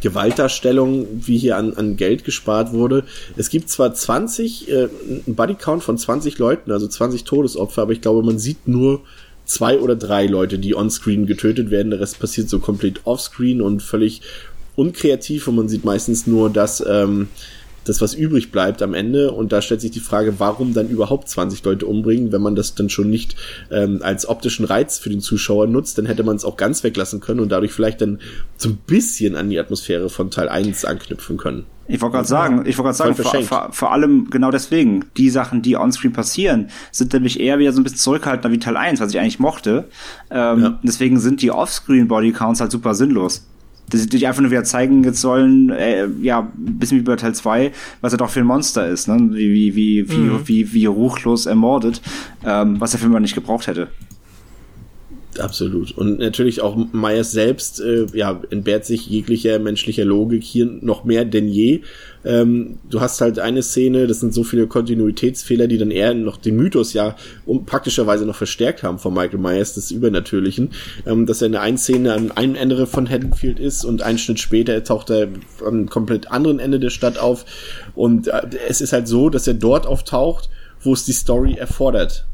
Gewaltdarstellung, 0.01 1.07
wie 1.13 1.39
hier 1.39 1.57
an, 1.57 1.75
an 1.75 1.97
Geld 1.97 2.25
gespart 2.25 2.73
wurde. 2.73 3.05
Es 3.37 3.51
gibt 3.51 3.69
zwar 3.69 3.95
20, 3.95 4.71
äh, 4.71 4.89
ein 5.27 5.35
Bodycount 5.35 5.83
von 5.83 5.99
20 5.99 6.39
Leuten, 6.39 6.71
also 6.71 6.87
20 6.87 7.25
Todesopfer, 7.25 7.83
aber 7.83 7.93
ich 7.93 8.01
glaube, 8.01 8.25
man 8.25 8.39
sieht 8.39 8.69
nur 8.69 9.03
zwei 9.45 9.79
oder 9.79 9.97
drei 9.97 10.27
Leute, 10.27 10.59
die 10.59 10.75
on-screen 10.75 11.27
getötet 11.27 11.71
werden. 11.71 11.91
Der 11.91 12.01
Rest 12.01 12.21
passiert 12.21 12.49
so 12.49 12.59
komplett 12.59 13.01
off-screen 13.05 13.61
und 13.63 13.83
völlig 13.83 14.21
unkreativ 14.77 15.49
und 15.49 15.57
man 15.57 15.69
sieht 15.69 15.85
meistens 15.85 16.27
nur 16.27 16.51
das, 16.51 16.85
ähm, 16.87 17.29
das, 17.89 18.01
was 18.01 18.15
übrig 18.15 18.53
bleibt 18.53 18.83
am 18.83 18.95
Ende. 18.95 19.33
Und 19.33 19.53
da 19.53 19.63
stellt 19.63 19.81
sich 19.81 19.91
die 19.91 20.01
Frage, 20.01 20.39
warum 20.39 20.75
dann 20.75 20.89
überhaupt 20.89 21.29
20 21.29 21.65
Leute 21.65 21.87
umbringen, 21.87 22.33
wenn 22.33 22.43
man 22.43 22.55
das 22.55 22.75
dann 22.75 22.91
schon 22.91 23.11
nicht 23.11 23.37
ähm, 23.71 24.01
als 24.03 24.29
optischen 24.29 24.65
Reiz 24.65 24.99
für 24.99 25.11
den 25.11 25.21
Zuschauer 25.21 25.67
nutzt, 25.67 25.99
dann 25.99 26.07
hätte 26.07 26.23
man 26.23 26.37
es 26.37 26.45
auch 26.45 26.57
ganz 26.57 26.85
weglassen 26.85 27.21
können 27.21 27.41
und 27.41 27.51
dadurch 27.51 27.73
vielleicht 27.73 28.01
dann 28.01 28.21
so 28.57 28.69
ein 28.69 28.79
bisschen 28.87 29.37
an 29.37 29.51
die 29.51 29.59
Atmosphäre 29.59 30.09
von 30.11 30.31
Teil 30.31 30.49
1 30.49 30.85
anknüpfen 30.85 31.37
können. 31.37 31.67
Ich 31.91 32.03
wollte 32.03 32.17
gerade 32.17 32.29
sagen, 32.29 32.67
ich 32.67 32.77
wollte 32.77 32.99
gerade 32.99 33.17
sagen, 33.17 33.45
vor, 33.45 33.69
vor 33.73 33.93
allem 33.93 34.29
genau 34.29 34.51
deswegen, 34.51 35.07
die 35.17 35.31
Sachen, 35.31 35.63
die 35.63 35.77
onscreen 35.77 36.13
passieren, 36.13 36.69
sind 36.93 37.15
nämlich 37.15 37.41
eher 37.41 37.59
wieder 37.59 37.73
so 37.73 37.81
ein 37.81 37.85
bisschen 37.85 37.99
zurückhaltender 37.99 38.53
wie 38.53 38.59
Teil 38.59 38.77
1, 38.77 39.01
was 39.01 39.11
ich 39.15 39.19
eigentlich 39.19 39.39
mochte. 39.39 39.87
Ähm, 40.31 40.63
Ja. 40.63 40.79
Deswegen 40.83 41.19
sind 41.19 41.41
die 41.41 41.51
Offscreen 41.51 42.07
Bodycounts 42.07 42.61
halt 42.61 42.73
super 42.73 42.95
sinnlos. 42.95 43.47
Die, 43.93 44.07
die 44.07 44.27
einfach 44.27 44.43
nur 44.43 44.51
wieder 44.51 44.65
zeigen 44.65 45.03
jetzt 45.05 45.21
sollen, 45.21 45.71
äh, 45.71 46.07
ja, 46.21 46.41
ein 46.41 46.79
bisschen 46.79 46.99
wie 46.99 47.03
bei 47.03 47.17
Teil 47.17 47.35
2, 47.35 47.73
was 48.01 48.13
er 48.13 48.19
doch 48.19 48.31
für 48.31 48.41
ein 48.41 48.47
Monster 48.47 48.87
ist, 48.87 49.09
ne? 49.09 49.17
Wie, 49.33 49.75
wie, 49.75 49.75
wie, 49.75 50.11
wie, 50.11 50.49
wie, 50.49 50.73
wie 50.73 50.87
ruchlos 50.87 51.47
ermordet, 51.47 52.03
ähm, 52.45 52.81
was 52.81 52.91
der 52.91 53.01
Film 53.01 53.13
aber 53.13 53.21
nicht 53.21 53.35
gebraucht 53.35 53.67
hätte. 53.67 53.89
Absolut. 55.39 55.93
Und 55.97 56.19
natürlich 56.19 56.61
auch 56.61 56.77
Myers 56.93 57.33
selbst 57.33 57.81
äh, 57.81 58.07
ja, 58.13 58.41
entbehrt 58.51 58.85
sich 58.85 59.07
jeglicher 59.07 59.59
menschlicher 59.59 60.05
Logik 60.05 60.43
hier 60.43 60.67
noch 60.67 61.05
mehr 61.05 61.25
denn 61.25 61.49
je. 61.49 61.83
Ähm, 62.25 62.79
du 62.91 63.01
hast 63.01 63.21
halt 63.21 63.39
eine 63.39 63.63
Szene, 63.63 64.07
das 64.07 64.21
sind 64.21 64.35
so 64.35 64.43
viele 64.43 64.67
Kontinuitätsfehler, 64.67 65.67
die 65.67 65.79
dann 65.79 65.91
eher 65.91 66.15
noch 66.15 66.37
den 66.37 66.57
Mythos 66.57 66.93
ja 66.93 67.17
um, 67.47 67.65
praktischerweise 67.65 68.27
noch 68.27 68.37
verstärkt 68.37 68.83
haben 68.83 68.99
von 68.99 69.15
Michael 69.15 69.39
Myers, 69.39 69.75
des 69.75 69.91
Übernatürlichen, 69.91 70.71
ähm, 71.07 71.27
dass 71.27 71.43
er 71.43 71.47
in 71.47 71.53
der 71.53 71.63
einen 71.63 71.79
Szene 71.79 72.13
an 72.13 72.33
einem 72.33 72.55
Ende 72.55 72.87
von 72.87 73.09
Haddonfield 73.09 73.61
ist 73.61 73.85
und 73.85 74.03
einen 74.03 74.19
Schnitt 74.19 74.41
später 74.41 74.83
taucht 74.83 75.11
er 75.11 75.29
am 75.65 75.89
komplett 75.89 76.31
anderen 76.31 76.59
Ende 76.59 76.81
der 76.81 76.91
Stadt 76.91 77.19
auf. 77.19 77.45
Und 77.95 78.29
äh, 78.29 78.43
es 78.69 78.81
ist 78.81 78.93
halt 78.93 79.09
so, 79.09 79.31
dass 79.31 79.47
er 79.47 79.55
dort 79.55 79.87
auftaucht, 79.87 80.49
wo 80.83 80.93
es 80.93 81.05
die 81.05 81.13
Story 81.13 81.55
erfordert 81.55 82.25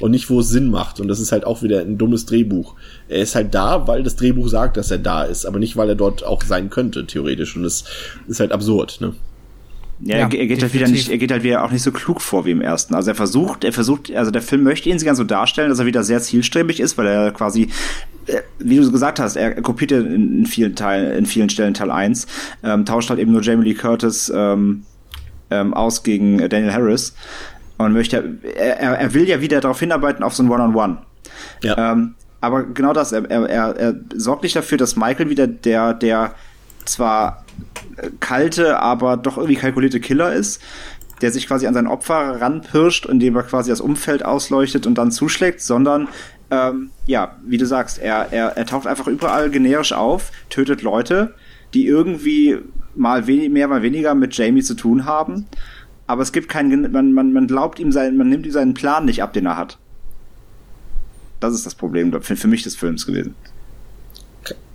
und 0.00 0.10
nicht, 0.10 0.30
wo 0.30 0.40
es 0.40 0.48
Sinn 0.48 0.70
macht. 0.70 1.00
Und 1.00 1.08
das 1.08 1.20
ist 1.20 1.32
halt 1.32 1.44
auch 1.44 1.62
wieder 1.62 1.80
ein 1.80 1.98
dummes 1.98 2.26
Drehbuch. 2.26 2.74
Er 3.08 3.20
ist 3.20 3.34
halt 3.34 3.54
da, 3.54 3.86
weil 3.86 4.02
das 4.02 4.16
Drehbuch 4.16 4.48
sagt, 4.48 4.76
dass 4.76 4.90
er 4.90 4.98
da 4.98 5.24
ist, 5.24 5.46
aber 5.46 5.58
nicht, 5.58 5.76
weil 5.76 5.88
er 5.88 5.94
dort 5.94 6.24
auch 6.24 6.42
sein 6.42 6.70
könnte, 6.70 7.06
theoretisch. 7.06 7.56
Und 7.56 7.62
das 7.62 7.84
ist 8.26 8.40
halt 8.40 8.52
absurd, 8.52 9.00
ne? 9.00 9.14
Ja, 10.02 10.16
Ja, 10.16 10.28
er, 10.32 10.46
geht 10.46 10.62
halt 10.62 10.72
wieder 10.72 10.88
nicht, 10.88 11.10
er 11.10 11.18
geht 11.18 11.30
halt 11.30 11.42
wieder 11.42 11.62
auch 11.62 11.70
nicht 11.70 11.82
so 11.82 11.92
klug 11.92 12.22
vor 12.22 12.46
wie 12.46 12.52
im 12.52 12.62
ersten. 12.62 12.94
Also 12.94 13.10
er 13.10 13.14
versucht, 13.14 13.64
er 13.64 13.72
versucht, 13.72 14.10
also 14.14 14.30
der 14.30 14.40
Film 14.40 14.62
möchte 14.62 14.88
ihn 14.88 14.96
ganz 14.98 15.18
so 15.18 15.24
darstellen, 15.24 15.68
dass 15.68 15.78
er 15.78 15.86
wieder 15.86 16.04
sehr 16.04 16.20
zielstrebig 16.20 16.80
ist, 16.80 16.96
weil 16.96 17.06
er 17.06 17.30
quasi, 17.32 17.68
äh, 18.26 18.40
wie 18.58 18.76
du 18.76 18.82
so 18.82 18.92
gesagt 18.92 19.20
hast, 19.20 19.36
er, 19.36 19.56
er 19.56 19.62
kopiert 19.62 19.90
ja 19.90 20.00
in, 20.00 20.46
vielen 20.46 20.74
Teilen, 20.74 21.12
in 21.12 21.26
vielen 21.26 21.50
Stellen 21.50 21.74
Teil 21.74 21.90
1, 21.90 22.26
ähm, 22.62 22.86
tauscht 22.86 23.10
halt 23.10 23.20
eben 23.20 23.32
nur 23.32 23.42
Jamie 23.42 23.64
Lee 23.64 23.74
Curtis 23.74 24.32
ähm, 24.34 24.84
ähm, 25.50 25.74
aus 25.74 26.02
gegen 26.02 26.38
Daniel 26.48 26.72
Harris 26.72 27.14
und 27.84 27.92
möchte, 27.92 28.38
er, 28.56 28.78
er, 28.78 29.14
will 29.14 29.28
ja 29.28 29.40
wieder 29.40 29.60
darauf 29.60 29.80
hinarbeiten 29.80 30.22
auf 30.22 30.34
so 30.34 30.42
ein 30.42 30.50
One-on-One. 30.50 30.98
Ja. 31.62 31.92
Ähm, 31.92 32.14
aber 32.40 32.64
genau 32.64 32.92
das, 32.92 33.12
er, 33.12 33.28
er, 33.30 33.76
er, 33.76 33.94
sorgt 34.14 34.42
nicht 34.42 34.56
dafür, 34.56 34.78
dass 34.78 34.96
Michael 34.96 35.28
wieder 35.28 35.46
der, 35.46 35.94
der 35.94 36.34
zwar 36.84 37.44
äh, 37.96 38.10
kalte, 38.20 38.80
aber 38.80 39.16
doch 39.16 39.36
irgendwie 39.36 39.56
kalkulierte 39.56 40.00
Killer 40.00 40.32
ist, 40.32 40.62
der 41.20 41.30
sich 41.30 41.46
quasi 41.46 41.66
an 41.66 41.74
sein 41.74 41.86
Opfer 41.86 42.40
ranpirscht, 42.40 43.06
indem 43.06 43.36
er 43.36 43.42
quasi 43.42 43.70
das 43.70 43.80
Umfeld 43.80 44.24
ausleuchtet 44.24 44.86
und 44.86 44.96
dann 44.96 45.10
zuschlägt, 45.10 45.60
sondern 45.60 46.08
ähm, 46.50 46.90
ja, 47.06 47.36
wie 47.46 47.58
du 47.58 47.66
sagst, 47.66 47.98
er, 47.98 48.32
er, 48.32 48.56
er 48.56 48.66
taucht 48.66 48.86
einfach 48.86 49.06
überall 49.06 49.50
generisch 49.50 49.92
auf, 49.92 50.32
tötet 50.48 50.82
Leute, 50.82 51.34
die 51.74 51.86
irgendwie 51.86 52.58
mal 52.94 53.22
mehr, 53.22 53.68
mal 53.68 53.82
weniger 53.82 54.14
mit 54.14 54.36
Jamie 54.36 54.62
zu 54.62 54.74
tun 54.74 55.04
haben. 55.04 55.46
Aber 56.10 56.22
es 56.22 56.32
gibt 56.32 56.48
keinen, 56.48 56.90
man, 56.90 57.12
man, 57.12 57.32
man 57.32 57.46
glaubt 57.46 57.78
ihm 57.78 57.92
seinen, 57.92 58.16
man 58.16 58.28
nimmt 58.28 58.44
ihm 58.44 58.50
seinen 58.50 58.74
Plan 58.74 59.04
nicht 59.04 59.22
ab, 59.22 59.32
den 59.32 59.46
er 59.46 59.56
hat. 59.56 59.78
Das 61.38 61.54
ist 61.54 61.64
das 61.64 61.76
Problem 61.76 62.10
für, 62.20 62.34
für 62.34 62.48
mich 62.48 62.64
des 62.64 62.74
Films 62.74 63.06
gewesen. 63.06 63.36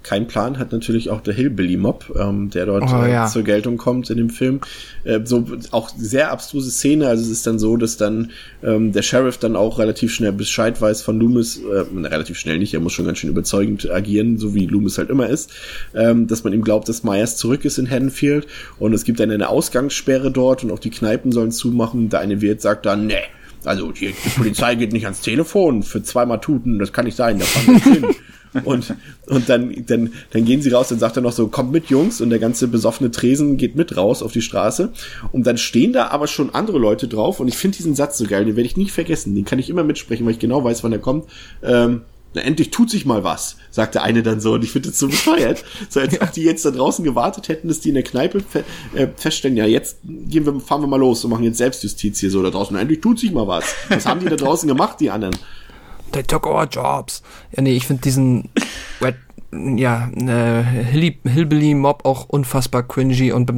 Kein 0.06 0.28
Plan 0.28 0.60
hat 0.60 0.72
natürlich 0.72 1.10
auch 1.10 1.20
der 1.20 1.34
Hillbilly-Mob, 1.34 2.16
ähm, 2.16 2.52
der 2.52 2.68
dort 2.68 2.84
Oh, 2.94 3.02
äh, 3.02 3.12
ja. 3.12 3.26
zur 3.26 3.42
Geltung 3.42 3.78
kommt 3.78 4.08
in 4.12 4.18
dem 4.18 4.30
Film. 4.30 4.62
Äh, 5.04 5.22
so 5.24 5.44
auch 5.72 5.90
sehr 5.98 6.32
abstruse 6.32 6.70
Szene. 6.70 7.08
Also 7.08 7.24
es 7.24 7.32
ist 7.32 7.48
dann 7.48 7.58
so, 7.58 7.76
dass 7.76 7.98
dann 7.98 8.30
ähm, 8.62 8.92
der 8.92 9.02
Sheriff 9.02 9.40
dann 9.40 9.56
auch 9.56 9.80
relativ 9.80 10.14
schnell 10.14 10.32
Bescheid 10.32 10.80
weiß 10.80 11.02
von 11.02 11.20
Loomis, 11.20 11.58
äh, 11.58 12.06
relativ 12.08 12.38
schnell 12.38 12.60
nicht, 12.60 12.76
er 12.76 12.82
muss 12.82 12.94
schon 12.94 13.06
ganz 13.06 13.18
schön 13.18 13.32
überzeugend 13.32 13.90
agieren, 13.90 14.38
so 14.38 14.54
wie 14.54 14.68
Loomis 14.68 15.00
halt 15.00 15.10
immer 15.10 15.28
ist, 15.28 15.52
ähm, 15.96 16.28
dass 16.28 16.44
man 16.44 16.54
ihm 16.54 16.62
glaubt, 16.64 16.88
dass 16.88 17.04
Myers 17.04 17.38
zurück 17.38 17.66
ist 17.66 17.80
in 17.80 17.90
Haddonfield 17.90 18.46
und 18.78 18.94
es 18.94 19.06
gibt 19.06 19.20
dann 19.20 19.32
eine 19.32 19.50
Ausgangssperre 19.50 20.30
dort 20.30 20.64
und 20.64 20.72
auch 20.72 20.78
die 20.78 20.92
Kneipen 20.92 21.32
sollen 21.32 21.52
zumachen. 21.52 22.10
Der 22.10 22.20
eine 22.20 22.42
Wirt 22.42 22.62
sagt 22.62 22.86
dann, 22.86 23.08
nee, 23.08 23.16
also 23.64 23.92
die, 23.92 24.14
die 24.24 24.30
Polizei 24.30 24.76
geht 24.76 24.94
nicht 24.94 25.06
ans 25.06 25.22
Telefon 25.22 25.82
für 25.82 26.04
zweimal 26.04 26.42
Tuten, 26.42 26.78
das 26.78 26.94
kann 26.94 27.06
nicht 27.06 27.18
sein, 27.18 27.40
da 27.40 27.46
fahren 27.46 27.82
wir 27.84 27.94
hin. 27.94 28.16
Und, 28.64 28.96
und 29.28 29.50
dann, 29.50 29.74
dann, 29.86 30.14
dann 30.32 30.46
gehen 30.46 30.62
sie 30.62 30.70
raus, 30.70 30.88
dann 30.88 31.00
sagt 31.00 31.18
er 31.18 31.22
noch 31.22 31.34
so, 31.34 31.48
kommt 31.48 31.72
mit, 31.72 31.88
Jungs, 31.88 32.22
und 32.22 32.30
der 32.30 32.40
ganze 32.40 32.68
besoffene 32.68 33.12
Tresen 33.12 33.58
geht 33.58 33.76
mit 33.76 33.98
raus 33.98 34.24
auf 34.24 34.32
die 34.32 34.42
Straße. 34.42 34.92
Und 35.32 35.46
dann 35.46 35.58
stehen 35.58 35.94
da 35.94 36.08
aber 36.08 36.28
schon 36.28 36.56
andere 36.56 36.78
Leute 36.78 37.08
drauf, 37.08 37.40
und 37.40 37.48
ich 37.48 37.58
finde 37.58 37.78
diesen 37.78 37.96
Satz 37.96 38.18
so 38.18 38.26
geil, 38.26 38.46
den 38.46 38.56
werde 38.56 38.68
ich 38.68 38.78
nie 38.78 38.90
vergessen, 38.90 39.36
den 39.36 39.46
kann 39.46 39.60
ich 39.60 39.70
immer 39.70 39.84
mitsprechen, 39.84 40.26
weil 40.26 40.34
ich 40.34 40.40
genau 40.40 40.64
weiß, 40.64 40.84
wann 40.84 40.94
er 40.94 41.00
kommt. 41.00 41.26
Ähm, 41.62 42.02
Na, 42.36 42.42
endlich 42.42 42.70
tut 42.70 42.90
sich 42.90 43.06
mal 43.06 43.24
was, 43.24 43.56
sagt 43.72 43.96
der 43.96 44.04
eine 44.04 44.22
dann 44.22 44.42
so. 44.42 44.54
Und 44.54 44.64
ich 44.64 44.72
finde 44.72 44.90
das 44.90 45.00
so 45.00 45.08
bescheuert. 45.08 45.64
So 45.90 46.02
als 46.02 46.20
ob 46.22 46.34
die 46.34 46.44
jetzt 46.44 46.66
da 46.66 46.72
draußen 46.72 47.06
gewartet 47.06 47.48
hätten, 47.48 47.70
dass 47.70 47.80
die 47.80 47.90
in 47.90 47.96
der 47.96 48.04
Kneipe 48.04 48.42
fe 48.42 48.64
äh, 48.94 49.08
feststellen, 49.16 49.56
ja, 49.56 49.66
jetzt 49.66 50.00
gehen 50.04 50.46
wir, 50.46 50.60
fahren 50.60 50.82
wir 50.82 50.88
mal 50.88 51.00
los 51.00 51.24
und 51.24 51.32
machen 51.32 51.46
jetzt 51.46 51.58
Selbstjustiz 51.58 52.20
hier 52.20 52.30
so 52.30 52.44
da 52.44 52.50
draußen. 52.50 52.74
Na, 52.74 52.82
endlich 52.82 53.00
tut 53.00 53.20
sich 53.20 53.32
mal 53.32 53.48
was. 53.48 53.74
Was 53.90 54.06
haben 54.06 54.20
die 54.20 54.28
da 54.28 54.36
draußen 54.36 54.68
gemacht, 54.68 55.00
die 55.00 55.12
anderen? 55.12 55.36
They 56.16 56.24
took 56.24 56.48
our 56.48 56.64
jobs. 56.64 57.22
Ja, 57.52 57.62
nee, 57.62 57.76
ich 57.76 57.88
finde 57.88 58.02
diesen 58.02 58.50
Red, 59.02 59.16
ja, 59.52 60.10
äh, 60.16 60.64
Hill 60.64 61.16
Hillbilly-Mob 61.26 62.06
auch 62.06 62.30
unfassbar 62.30 62.84
cringy 62.84 63.34
und 63.34 63.52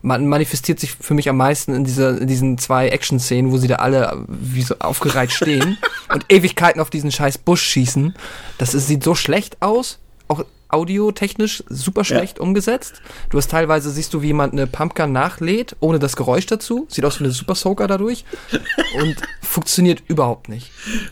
man 0.00 0.26
manifestiert 0.26 0.80
sich 0.80 0.92
für 0.92 1.12
mich 1.12 1.28
am 1.28 1.36
meisten 1.36 1.74
in, 1.74 1.84
dieser, 1.84 2.18
in 2.22 2.26
diesen 2.26 2.56
zwei 2.56 2.88
Action-Szenen, 2.88 3.52
wo 3.52 3.58
sie 3.58 3.68
da 3.68 3.76
alle 3.76 4.24
wie 4.28 4.62
so 4.62 4.76
aufgereiht 4.78 5.30
stehen 5.30 5.76
und 6.12 6.24
Ewigkeiten 6.30 6.80
auf 6.80 6.88
diesen 6.88 7.12
scheiß 7.12 7.36
Busch 7.36 7.62
schießen. 7.62 8.14
Das 8.56 8.72
ist, 8.72 8.86
sieht 8.86 9.04
so 9.04 9.14
schlecht 9.14 9.60
aus. 9.60 9.98
Auch 10.28 10.42
audiotechnisch 10.74 11.64
super 11.68 12.04
schlecht 12.04 12.38
ja. 12.38 12.42
umgesetzt. 12.42 13.00
Du 13.30 13.38
hast 13.38 13.50
teilweise, 13.50 13.90
siehst 13.90 14.12
du, 14.12 14.22
wie 14.22 14.28
jemand 14.28 14.52
eine 14.52 14.66
Pumpgun 14.66 15.12
nachlädt, 15.12 15.76
ohne 15.80 15.98
das 15.98 16.16
Geräusch 16.16 16.46
dazu. 16.46 16.86
Sieht 16.88 17.04
aus 17.04 17.20
wie 17.20 17.24
eine 17.24 17.32
Super 17.32 17.54
Soaker 17.54 17.86
dadurch. 17.86 18.24
und 19.00 19.16
funktioniert 19.40 20.02
überhaupt 20.08 20.48
nicht. 20.48 20.70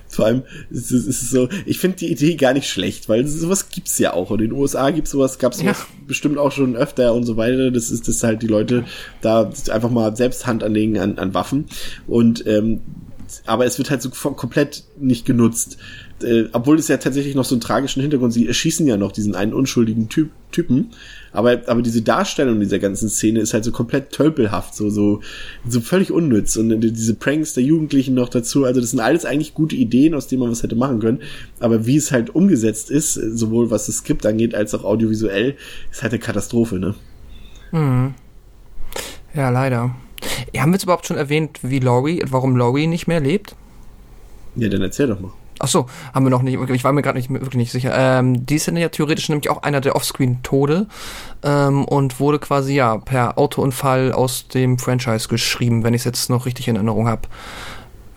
Vor 0.08 0.26
allem, 0.26 0.42
es 0.70 0.90
ist, 0.90 1.06
es 1.06 1.22
ist 1.22 1.30
so, 1.30 1.48
ich 1.64 1.78
finde 1.78 1.98
die 1.98 2.10
Idee 2.10 2.34
gar 2.34 2.52
nicht 2.52 2.68
schlecht, 2.68 3.08
weil 3.08 3.26
sowas 3.26 3.68
gibt's 3.70 3.98
ja 3.98 4.12
auch. 4.12 4.30
Und 4.30 4.40
in 4.40 4.50
den 4.50 4.58
USA 4.58 4.90
gibt's 4.90 5.12
sowas, 5.12 5.38
gab's 5.38 5.58
sowas 5.58 5.78
ja. 5.78 5.86
bestimmt 6.06 6.38
auch 6.38 6.52
schon 6.52 6.76
öfter 6.76 7.14
und 7.14 7.24
so 7.24 7.36
weiter. 7.36 7.70
Das 7.70 7.90
ist, 7.90 8.08
das 8.08 8.22
halt 8.22 8.42
die 8.42 8.48
Leute 8.48 8.84
da 9.20 9.50
einfach 9.70 9.90
mal 9.90 10.16
selbst 10.16 10.46
Hand 10.46 10.64
anlegen 10.64 10.98
an, 10.98 11.18
an 11.18 11.34
Waffen. 11.34 11.66
Und, 12.06 12.46
ähm, 12.46 12.80
aber 13.46 13.64
es 13.64 13.78
wird 13.78 13.90
halt 13.90 14.02
so 14.02 14.10
komplett 14.10 14.84
nicht 14.98 15.24
genutzt 15.24 15.78
äh, 16.22 16.48
obwohl 16.52 16.78
es 16.78 16.88
ja 16.88 16.96
tatsächlich 16.96 17.34
noch 17.34 17.44
so 17.44 17.54
einen 17.54 17.60
tragischen 17.60 18.00
Hintergrund, 18.00 18.32
sie 18.32 18.46
erschießen 18.46 18.86
ja 18.86 18.96
noch 18.96 19.12
diesen 19.12 19.34
einen 19.34 19.52
unschuldigen 19.52 20.08
typ, 20.08 20.30
Typen, 20.52 20.90
aber, 21.32 21.62
aber 21.66 21.82
diese 21.82 22.02
Darstellung 22.02 22.60
dieser 22.60 22.78
ganzen 22.78 23.08
Szene 23.08 23.40
ist 23.40 23.54
halt 23.54 23.64
so 23.64 23.72
komplett 23.72 24.10
tölpelhaft, 24.12 24.74
so, 24.74 24.90
so, 24.90 25.20
so 25.66 25.80
völlig 25.80 26.12
unnütz 26.12 26.56
und 26.56 26.80
diese 26.80 27.14
Pranks 27.14 27.54
der 27.54 27.64
Jugendlichen 27.64 28.14
noch 28.14 28.28
dazu, 28.28 28.64
also 28.64 28.80
das 28.80 28.90
sind 28.90 29.00
alles 29.00 29.24
eigentlich 29.24 29.54
gute 29.54 29.74
Ideen, 29.74 30.14
aus 30.14 30.28
denen 30.28 30.42
man 30.42 30.50
was 30.50 30.62
hätte 30.62 30.76
machen 30.76 31.00
können, 31.00 31.20
aber 31.58 31.86
wie 31.86 31.96
es 31.96 32.12
halt 32.12 32.34
umgesetzt 32.34 32.90
ist, 32.90 33.14
sowohl 33.14 33.70
was 33.70 33.86
das 33.86 33.96
Skript 33.96 34.24
angeht, 34.26 34.54
als 34.54 34.74
auch 34.74 34.84
audiovisuell, 34.84 35.56
ist 35.90 36.02
halt 36.02 36.12
eine 36.12 36.20
Katastrophe, 36.20 36.78
ne? 36.78 36.94
Hm. 37.70 38.14
Ja, 39.34 39.48
leider. 39.48 39.96
Haben 40.54 40.70
wir 40.70 40.74
jetzt 40.74 40.84
überhaupt 40.84 41.06
schon 41.06 41.16
erwähnt, 41.16 41.60
wie 41.62 41.78
Laurie, 41.78 42.22
warum 42.28 42.56
Laurie 42.56 42.86
nicht 42.86 43.08
mehr 43.08 43.20
lebt? 43.20 43.56
Ja, 44.54 44.68
dann 44.68 44.82
erzähl 44.82 45.06
doch 45.06 45.18
mal. 45.18 45.32
Ach 45.64 45.68
so, 45.68 45.86
haben 46.12 46.26
wir 46.26 46.30
noch 46.30 46.42
nicht. 46.42 46.58
Ich 46.70 46.82
war 46.82 46.92
mir 46.92 47.02
gerade 47.02 47.16
nicht 47.16 47.30
wirklich 47.30 47.54
nicht 47.54 47.70
sicher. 47.70 47.92
Ähm, 47.94 48.44
die 48.44 48.56
ist 48.56 48.66
ja 48.66 48.88
theoretisch 48.88 49.28
nämlich 49.28 49.48
auch 49.48 49.62
einer 49.62 49.80
der 49.80 49.94
Offscreen-Tode 49.94 50.88
ähm, 51.44 51.84
und 51.84 52.18
wurde 52.18 52.40
quasi 52.40 52.74
ja 52.74 52.98
per 52.98 53.38
Autounfall 53.38 54.10
aus 54.10 54.48
dem 54.48 54.80
Franchise 54.80 55.28
geschrieben, 55.28 55.84
wenn 55.84 55.94
ich 55.94 56.00
es 56.00 56.04
jetzt 56.04 56.30
noch 56.30 56.46
richtig 56.46 56.66
in 56.66 56.74
Erinnerung 56.74 57.06
habe. 57.06 57.22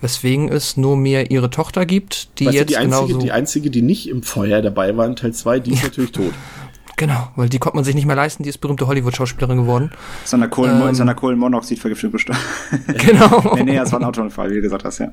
Weswegen 0.01 0.49
es 0.49 0.75
nur 0.75 0.97
mehr 0.97 1.29
ihre 1.29 1.51
Tochter 1.51 1.85
gibt, 1.85 2.39
die 2.39 2.47
weißt 2.47 2.55
jetzt 2.55 2.69
du, 2.69 2.73
die 2.73 2.77
einzige, 2.77 3.05
genauso 3.05 3.19
die 3.19 3.31
einzige, 3.31 3.69
die 3.69 3.81
nicht 3.83 4.09
im 4.09 4.23
Feuer 4.23 4.63
dabei 4.63 4.97
war 4.97 5.05
in 5.05 5.15
Teil 5.15 5.33
2, 5.33 5.59
die 5.59 5.73
ist 5.73 5.83
natürlich 5.83 6.13
tot. 6.13 6.33
Genau, 6.97 7.29
weil 7.35 7.49
die 7.49 7.59
konnte 7.59 7.75
man 7.75 7.83
sich 7.83 7.95
nicht 7.95 8.05
mehr 8.05 8.15
leisten, 8.15 8.43
die 8.43 8.49
ist 8.49 8.59
berühmte 8.59 8.87
Hollywood-Schauspielerin 8.87 9.57
geworden. 9.57 9.91
Seiner 10.23 10.47
Kohlen, 10.47 10.81
ähm, 10.81 10.95
seiner 10.95 11.15
Kohlenmonoxidvergiftung 11.15 12.11
gestorben. 12.11 12.39
Genau. 12.97 13.55
nee, 13.55 13.63
nee, 13.63 13.77
es 13.77 13.91
war 13.91 13.99
ein 13.99 14.05
Autounfall, 14.05 14.49
wie 14.51 14.55
du 14.55 14.61
gesagt 14.61 14.85
hast, 14.85 14.99
ja. 14.99 15.11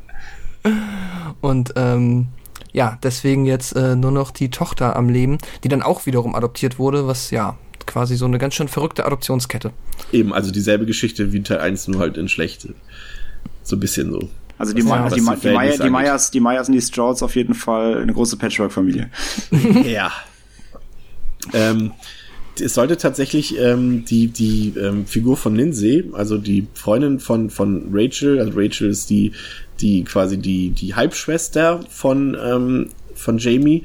Und 1.40 1.72
ähm, 1.76 2.28
ja, 2.72 2.98
deswegen 3.02 3.44
jetzt 3.44 3.74
äh, 3.74 3.96
nur 3.96 4.12
noch 4.12 4.30
die 4.30 4.50
Tochter 4.50 4.96
am 4.96 5.08
Leben, 5.08 5.38
die 5.64 5.68
dann 5.68 5.82
auch 5.82 6.06
wiederum 6.06 6.34
adoptiert 6.34 6.78
wurde, 6.78 7.06
was 7.06 7.30
ja 7.30 7.56
quasi 7.86 8.16
so 8.16 8.24
eine 8.24 8.38
ganz 8.38 8.54
schön 8.54 8.68
verrückte 8.68 9.04
Adoptionskette. 9.04 9.72
Eben, 10.12 10.32
also 10.32 10.50
dieselbe 10.50 10.86
Geschichte 10.86 11.32
wie 11.32 11.42
Teil 11.42 11.58
1, 11.58 11.88
nur 11.88 12.00
halt 12.00 12.16
in 12.16 12.28
schlechte. 12.28 12.74
So 13.64 13.76
ein 13.76 13.80
bisschen 13.80 14.12
so. 14.12 14.28
Also 14.58 14.74
die, 14.74 14.82
ja, 14.82 15.08
die, 15.08 15.16
die, 15.16 15.82
die, 15.82 15.90
Meyers, 15.90 16.30
die 16.30 16.40
Meyers 16.40 16.68
und 16.68 16.74
die 16.74 16.80
Strauds 16.80 17.22
auf 17.22 17.34
jeden 17.34 17.54
Fall 17.54 18.00
eine 18.00 18.12
große 18.12 18.36
Patchwork-Familie. 18.36 19.10
ja. 19.84 20.12
Ähm, 21.52 21.92
es 22.60 22.74
sollte 22.74 22.98
tatsächlich 22.98 23.58
ähm, 23.58 24.04
die, 24.04 24.26
die 24.26 24.74
ähm, 24.78 25.06
Figur 25.06 25.38
von 25.38 25.56
Lindsay, 25.56 26.04
also 26.12 26.36
die 26.36 26.66
Freundin 26.74 27.18
von, 27.18 27.48
von 27.48 27.88
Rachel, 27.92 28.38
also 28.38 28.52
Rachel 28.54 28.90
ist 28.90 29.08
die 29.08 29.32
die 29.82 30.04
quasi 30.04 30.38
die, 30.38 30.70
die 30.70 30.94
Halbschwester 30.94 31.80
von, 31.88 32.36
ähm, 32.42 32.88
von 33.14 33.38
Jamie, 33.38 33.82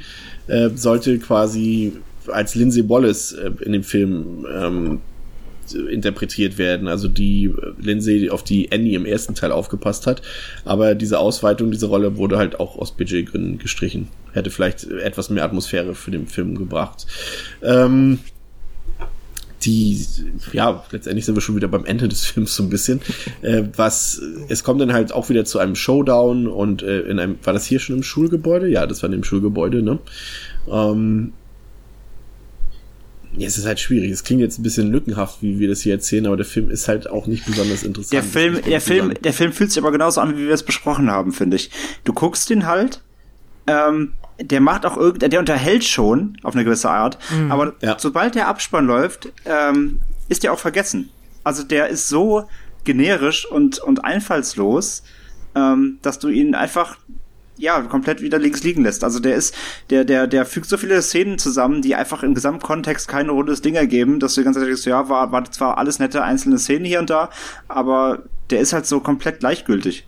äh, 0.48 0.70
sollte 0.76 1.18
quasi 1.20 1.94
als 2.28 2.56
Lindsay 2.56 2.88
Wallace 2.88 3.34
äh, 3.34 3.52
in 3.62 3.74
dem 3.74 3.84
Film 3.84 4.46
ähm, 4.54 5.02
interpretiert 5.74 6.58
werden. 6.58 6.88
Also 6.88 7.08
die 7.08 7.54
Lindsay, 7.80 8.30
auf 8.30 8.44
die 8.44 8.72
Annie 8.72 8.96
im 8.96 9.06
ersten 9.06 9.36
Teil 9.36 9.52
aufgepasst 9.52 10.08
hat. 10.08 10.22
Aber 10.66 10.96
diese 10.96 11.20
Ausweitung, 11.20 11.72
diese 11.72 11.88
Rolle 11.88 12.18
wurde 12.18 12.38
halt 12.38 12.60
auch 12.60 12.78
aus 12.78 12.92
Budgetgründen 12.92 13.58
gestrichen. 13.58 14.10
Hätte 14.34 14.50
vielleicht 14.50 14.84
etwas 14.86 15.30
mehr 15.30 15.44
Atmosphäre 15.44 15.96
für 15.96 16.12
den 16.12 16.28
Film 16.28 16.56
gebracht. 16.56 17.08
Ähm, 17.64 18.20
die, 19.64 20.06
ja, 20.54 20.84
letztendlich 20.92 21.26
sind 21.26 21.36
wir 21.36 21.42
schon 21.42 21.56
wieder 21.56 21.68
beim 21.68 21.86
Ende 21.86 22.08
des 22.08 22.26
Films 22.26 22.56
so 22.56 22.64
ein 22.64 22.70
bisschen. 22.70 23.02
Äh, 23.42 23.64
was, 23.76 24.22
es 24.50 24.64
kommt 24.64 24.82
dann 24.82 24.94
halt 24.94 25.12
auch 25.12 25.30
wieder 25.30 25.46
zu 25.46 25.60
einem 25.60 25.76
Showdown 25.76 26.48
und 26.48 26.84
äh, 26.84 27.02
in 27.02 27.20
einem, 27.20 27.38
war 27.44 27.54
das 27.54 27.66
hier 27.66 27.80
schon 27.80 27.98
im 27.98 28.04
Schulgebäude? 28.04 28.68
Ja, 28.68 28.86
das 28.86 29.02
war 29.02 29.08
in 29.08 29.14
dem 29.14 29.24
Schulgebäude, 29.24 29.82
ne? 29.82 30.00
Ähm, 30.72 31.34
ja, 33.36 33.48
es 33.48 33.58
ist 33.58 33.66
halt 33.66 33.80
schwierig. 33.80 34.12
Es 34.12 34.24
klingt 34.24 34.42
jetzt 34.42 34.60
ein 34.60 34.64
bisschen 34.64 34.92
lückenhaft, 34.92 35.42
wie 35.42 35.60
wir 35.60 35.68
das 35.68 35.82
hier 35.82 35.94
erzählen, 35.94 36.26
aber 36.26 36.38
der 36.38 36.46
Film 36.46 36.70
ist 36.70 36.88
halt 36.88 37.10
auch 37.10 37.28
nicht 37.28 37.46
besonders 37.46 37.84
interessant. 37.84 38.14
Der 38.14 38.24
Film, 38.24 38.62
der 38.64 38.82
Film, 38.82 39.14
der 39.22 39.34
Film 39.34 39.54
fühlt 39.54 39.72
sich 39.72 39.82
aber 39.82 39.92
genauso 39.92 40.22
an, 40.22 40.38
wie 40.38 40.46
wir 40.46 40.54
es 40.54 40.64
besprochen 40.64 41.12
haben, 41.12 41.34
finde 41.34 41.56
ich. 41.58 41.70
Du 42.04 42.14
guckst 42.14 42.50
den 42.50 42.66
halt, 42.66 43.02
ähm, 43.68 44.14
der 44.40 44.62
macht 44.62 44.86
auch 44.86 44.98
irgend, 44.98 45.32
der 45.32 45.40
unterhält 45.40 45.84
schon 45.84 46.38
auf 46.44 46.56
eine 46.56 46.64
gewisse 46.64 46.90
Art, 46.90 47.18
mhm. 47.32 47.52
aber 47.52 47.74
ja. 47.82 47.98
sobald 48.00 48.36
der 48.36 48.48
Abspann 48.48 48.86
läuft, 48.86 49.32
ähm, 49.46 50.00
ist 50.30 50.44
der 50.44 50.54
auch 50.54 50.60
vergessen. 50.60 51.10
Also 51.44 51.64
der 51.64 51.88
ist 51.88 52.08
so 52.08 52.48
generisch 52.84 53.46
und, 53.46 53.80
und 53.80 54.04
einfallslos, 54.04 55.04
ähm, 55.56 56.00
dass 56.02 56.20
du 56.20 56.30
ihn 56.30 56.56
einfach 56.56 56.98
ja, 57.58 57.82
komplett 57.82 58.22
wieder 58.22 58.40
links 58.40 58.64
liegen 58.64 58.84
lässt. 58.84 59.04
Also 59.04 59.20
der 59.20 59.36
ist, 59.36 59.56
der, 59.90 60.06
der, 60.06 60.28
der 60.28 60.46
fügt 60.46 60.68
so 60.68 60.78
viele 60.78 61.02
Szenen 61.02 61.38
zusammen, 61.38 61.82
die 61.82 61.96
einfach 61.96 62.24
im 62.24 62.34
Gesamtkontext 62.34 63.08
kein 63.08 63.30
rundes 63.30 63.62
Ding 63.62 63.76
ergeben, 63.76 64.20
dass 64.20 64.36
du 64.36 64.42
die 64.42 64.46
ganze 64.46 64.60
Zeit 64.60 64.70
denkst, 64.70 64.86
ja, 64.86 65.10
war, 65.10 65.32
war 65.32 65.50
zwar 65.52 65.78
alles 65.78 66.00
nette 66.00 66.24
einzelne 66.24 66.60
Szenen 66.60 66.86
hier 66.86 67.00
und 67.00 67.10
da, 67.10 67.30
aber 67.68 68.24
der 68.50 68.60
ist 68.60 68.74
halt 68.74 68.86
so 68.86 69.00
komplett 69.00 69.40
gleichgültig. 69.40 70.06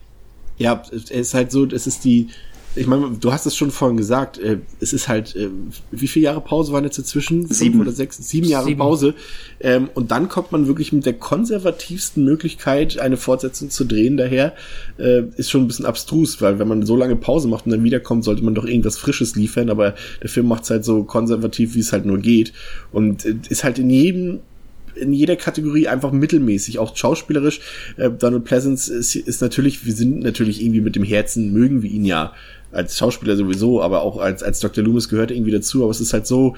Ja, 0.57 0.83
es 0.91 1.09
ist 1.09 1.33
halt 1.33 1.51
so, 1.51 1.65
es 1.65 1.87
ist 1.87 2.03
die, 2.03 2.27
ich 2.75 2.87
meine, 2.87 3.17
du 3.19 3.33
hast 3.33 3.45
es 3.45 3.55
schon 3.55 3.71
vorhin 3.71 3.97
gesagt, 3.97 4.37
äh, 4.37 4.59
es 4.79 4.93
ist 4.93 5.07
halt, 5.07 5.35
äh, 5.35 5.49
wie 5.91 6.07
viele 6.07 6.25
Jahre 6.25 6.41
Pause 6.41 6.71
waren 6.71 6.83
jetzt 6.83 6.99
dazwischen? 6.99 7.47
Sieben 7.47 7.73
Fünf 7.73 7.87
oder 7.87 7.95
sechs, 7.95 8.17
sieben 8.17 8.47
Jahre 8.47 8.65
sieben. 8.65 8.79
Pause. 8.79 9.15
Ähm, 9.59 9.89
und 9.95 10.11
dann 10.11 10.29
kommt 10.29 10.51
man 10.51 10.67
wirklich 10.67 10.93
mit 10.93 11.05
der 11.05 11.13
konservativsten 11.13 12.23
Möglichkeit, 12.23 12.99
eine 12.99 13.17
Fortsetzung 13.17 13.71
zu 13.71 13.85
drehen. 13.85 14.17
Daher 14.17 14.53
äh, 14.97 15.23
ist 15.35 15.49
schon 15.49 15.61
ein 15.61 15.67
bisschen 15.67 15.85
abstrus, 15.85 16.41
weil 16.41 16.59
wenn 16.59 16.67
man 16.67 16.85
so 16.85 16.95
lange 16.95 17.15
Pause 17.15 17.47
macht 17.47 17.65
und 17.65 17.71
dann 17.71 17.83
wiederkommt, 17.83 18.23
sollte 18.23 18.43
man 18.43 18.53
doch 18.53 18.65
irgendwas 18.65 18.97
Frisches 18.97 19.35
liefern. 19.35 19.69
Aber 19.69 19.95
der 20.21 20.29
Film 20.29 20.47
macht 20.47 20.63
es 20.63 20.69
halt 20.69 20.85
so 20.85 21.03
konservativ, 21.03 21.73
wie 21.73 21.79
es 21.79 21.91
halt 21.91 22.05
nur 22.05 22.19
geht. 22.19 22.53
Und 22.91 23.25
äh, 23.25 23.35
ist 23.49 23.63
halt 23.63 23.79
in 23.79 23.89
jedem 23.89 24.39
in 24.95 25.13
jeder 25.13 25.35
Kategorie 25.35 25.87
einfach 25.87 26.11
mittelmäßig, 26.11 26.77
auch 26.79 26.95
schauspielerisch. 26.95 27.61
Äh, 27.97 28.09
Donald 28.11 28.43
Pleasance 28.43 28.93
ist, 28.93 29.15
ist 29.15 29.41
natürlich, 29.41 29.85
wir 29.85 29.93
sind 29.93 30.19
natürlich 30.19 30.61
irgendwie 30.61 30.81
mit 30.81 30.95
dem 30.95 31.03
Herzen, 31.03 31.53
mögen 31.53 31.81
wir 31.81 31.89
ihn 31.89 32.05
ja 32.05 32.33
als 32.71 32.97
Schauspieler 32.97 33.35
sowieso, 33.35 33.81
aber 33.81 34.01
auch 34.01 34.17
als, 34.17 34.43
als 34.43 34.59
Dr. 34.59 34.83
Loomis 34.83 35.09
gehört 35.09 35.31
irgendwie 35.31 35.51
dazu, 35.51 35.83
aber 35.83 35.91
es 35.91 36.01
ist 36.01 36.13
halt 36.13 36.27
so, 36.27 36.55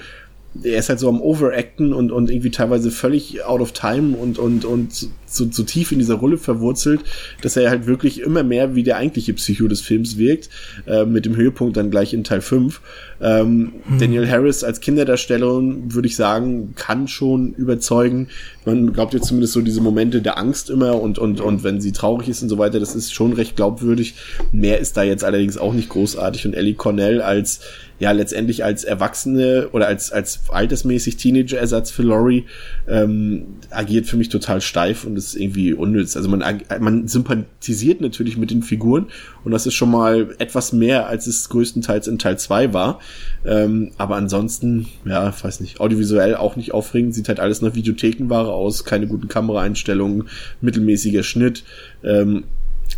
er 0.62 0.78
ist 0.78 0.88
halt 0.88 0.98
so 0.98 1.08
am 1.08 1.20
Overacten 1.20 1.92
und, 1.92 2.12
und 2.12 2.30
irgendwie 2.30 2.50
teilweise 2.50 2.90
völlig 2.90 3.44
out 3.44 3.60
of 3.60 3.72
time 3.72 4.16
und, 4.16 4.38
und, 4.38 4.64
und 4.64 5.08
so, 5.26 5.50
so 5.50 5.62
tief 5.62 5.92
in 5.92 5.98
dieser 5.98 6.14
Rolle 6.14 6.36
verwurzelt, 6.36 7.00
dass 7.40 7.56
er 7.56 7.70
halt 7.70 7.86
wirklich 7.86 8.20
immer 8.20 8.42
mehr 8.42 8.74
wie 8.74 8.82
der 8.82 8.98
eigentliche 8.98 9.32
Psycho 9.32 9.66
des 9.66 9.80
Films 9.80 10.18
wirkt, 10.18 10.50
äh, 10.86 11.06
mit 11.06 11.24
dem 11.24 11.36
Höhepunkt 11.36 11.76
dann 11.76 11.90
gleich 11.90 12.12
in 12.12 12.24
Teil 12.24 12.42
5. 12.42 12.82
Ähm, 13.22 13.74
hm. 13.86 13.98
Daniel 13.98 14.28
Harris 14.28 14.64
als 14.64 14.80
Kinderdarstellerin, 14.80 15.94
würde 15.94 16.08
ich 16.08 16.16
sagen, 16.16 16.74
kann 16.74 17.06
schon 17.06 17.54
überzeugen. 17.54 18.28
Man 18.64 18.92
glaubt 18.92 19.14
jetzt 19.14 19.26
zumindest 19.26 19.52
so 19.52 19.60
diese 19.60 19.80
Momente 19.80 20.22
der 20.22 20.38
Angst 20.38 20.70
immer 20.70 21.00
und, 21.00 21.18
und, 21.18 21.40
und 21.40 21.62
wenn 21.62 21.80
sie 21.80 21.92
traurig 21.92 22.28
ist 22.28 22.42
und 22.42 22.48
so 22.48 22.58
weiter, 22.58 22.80
das 22.80 22.96
ist 22.96 23.14
schon 23.14 23.32
recht 23.32 23.54
glaubwürdig. 23.54 24.14
Mehr 24.50 24.80
ist 24.80 24.96
da 24.96 25.04
jetzt 25.04 25.22
allerdings 25.22 25.56
auch 25.56 25.72
nicht 25.72 25.88
großartig 25.88 26.46
und 26.46 26.54
Ellie 26.54 26.74
Cornell 26.74 27.22
als 27.22 27.60
ja 28.02 28.10
letztendlich 28.10 28.64
als 28.64 28.82
Erwachsene 28.82 29.68
oder 29.70 29.86
als 29.86 30.10
als 30.10 30.40
altersmäßig 30.48 31.18
Teenager-Ersatz 31.18 31.92
für 31.92 32.02
Laurie 32.02 32.46
ähm, 32.88 33.46
agiert 33.70 34.06
für 34.06 34.16
mich 34.16 34.28
total 34.28 34.60
steif 34.60 35.04
und 35.04 35.16
ist 35.16 35.36
irgendwie 35.36 35.72
unnütz. 35.72 36.16
Also 36.16 36.28
man, 36.28 36.42
man 36.80 37.06
sympathisiert 37.06 38.00
natürlich 38.00 38.36
mit 38.36 38.50
den 38.50 38.64
Figuren 38.64 39.06
und 39.44 39.52
das 39.52 39.66
ist 39.66 39.74
schon 39.74 39.92
mal 39.92 40.34
etwas 40.38 40.72
mehr, 40.72 41.06
als 41.06 41.28
es 41.28 41.48
größtenteils 41.48 42.08
in 42.08 42.18
Teil 42.18 42.38
2 42.40 42.74
war. 42.74 42.98
Ähm, 43.44 43.92
aber 43.98 44.16
ansonsten, 44.16 44.88
ja, 45.04 45.34
weiß 45.42 45.60
nicht, 45.60 45.80
audiovisuell 45.80 46.36
auch 46.36 46.56
nicht 46.56 46.72
aufregend, 46.72 47.14
sieht 47.14 47.28
halt 47.28 47.40
alles 47.40 47.60
nach 47.60 47.74
Videothekenware 47.74 48.52
aus, 48.52 48.84
keine 48.84 49.06
guten 49.06 49.28
Kameraeinstellungen, 49.28 50.28
mittelmäßiger 50.60 51.22
Schnitt. 51.22 51.64
Ähm, 52.04 52.44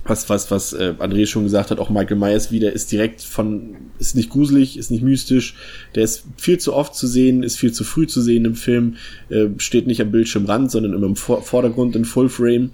was, 0.05 0.29
was, 0.29 0.51
was 0.51 0.73
äh, 0.73 0.95
André 0.99 1.27
schon 1.27 1.45
gesagt 1.45 1.71
hat, 1.71 1.79
auch 1.79 1.89
Michael 1.89 2.17
Myers 2.17 2.51
wieder, 2.51 2.73
ist 2.73 2.93
direkt 2.93 3.23
von, 3.23 3.77
ist 3.99 4.17
nicht 4.17 4.31
gruselig, 4.31 4.77
ist 4.77 4.91
nicht 4.91 5.03
mystisch, 5.03 5.55
der 5.95 6.05
ist 6.05 6.25
viel 6.37 6.59
zu 6.59 6.75
oft 6.75 6.95
zu 6.95 7.07
sehen, 7.07 7.43
ist 7.43 7.57
viel 7.57 7.73
zu 7.73 7.85
früh 7.85 8.07
zu 8.07 8.21
sehen 8.21 8.45
im 8.45 8.55
Film, 8.55 8.97
äh, 9.31 9.47
steht 9.59 9.87
nicht 9.87 10.03
am 10.03 10.11
Bildschirmrand, 10.11 10.71
sondern 10.71 10.93
immer 10.93 11.07
im 11.07 11.17
Vor 11.17 11.43
Vordergrund 11.43 11.97
in 11.97 12.05
Fullframe. 12.05 12.71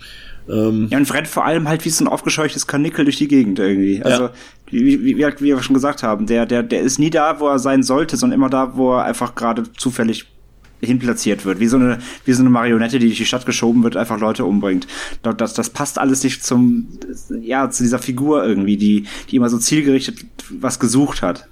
Ähm, 0.51 0.89
ja, 0.91 0.99
und 0.99 1.13
rennt 1.15 1.29
vor 1.29 1.45
allem 1.45 1.69
halt 1.69 1.85
wie 1.85 1.91
so 1.91 2.05
ein 2.05 2.09
aufgescheuchtes 2.09 2.67
Kanickel 2.67 3.05
durch 3.05 3.17
die 3.17 3.29
Gegend 3.29 3.59
irgendwie. 3.59 4.03
Also, 4.03 4.25
ja. 4.25 4.33
wie, 4.71 5.05
wie, 5.05 5.17
wie, 5.19 5.41
wir 5.41 5.63
schon 5.63 5.75
gesagt 5.75 6.03
haben, 6.03 6.27
der, 6.27 6.47
der, 6.47 6.63
der 6.63 6.81
ist 6.81 6.99
nie 6.99 7.11
da, 7.11 7.41
wo 7.41 7.49
er 7.49 7.59
sein 7.59 7.83
sollte, 7.83 8.17
sondern 8.17 8.39
immer 8.39 8.51
da, 8.51 8.77
wo 8.77 8.95
er 8.95 9.05
einfach 9.05 9.35
gerade 9.35 9.73
zufällig 9.75 10.27
hinplatziert 10.81 11.45
wird, 11.45 11.61
wie 11.61 11.67
so 11.67 11.77
eine 11.77 11.99
wie 12.25 12.33
so 12.33 12.41
eine 12.41 12.49
Marionette, 12.49 12.99
die 12.99 13.07
durch 13.09 13.19
die 13.19 13.27
Stadt 13.27 13.45
geschoben 13.45 13.85
wird, 13.85 13.99
einfach 13.99 14.19
Leute 14.19 14.47
umbringt. 14.47 14.87
Das, 15.23 15.53
das 15.53 15.69
passt 15.69 15.99
alles 15.99 16.25
nicht 16.25 16.43
zum 16.43 16.89
ja 17.43 17.69
zu 17.69 17.83
dieser 17.83 17.99
Figur 17.99 18.43
irgendwie, 18.45 18.79
die 18.79 19.07
die 19.31 19.37
immer 19.37 19.51
so 19.51 19.59
zielgerichtet 19.59 20.25
was 20.49 20.81
gesucht 20.81 21.21
hat. 21.21 21.49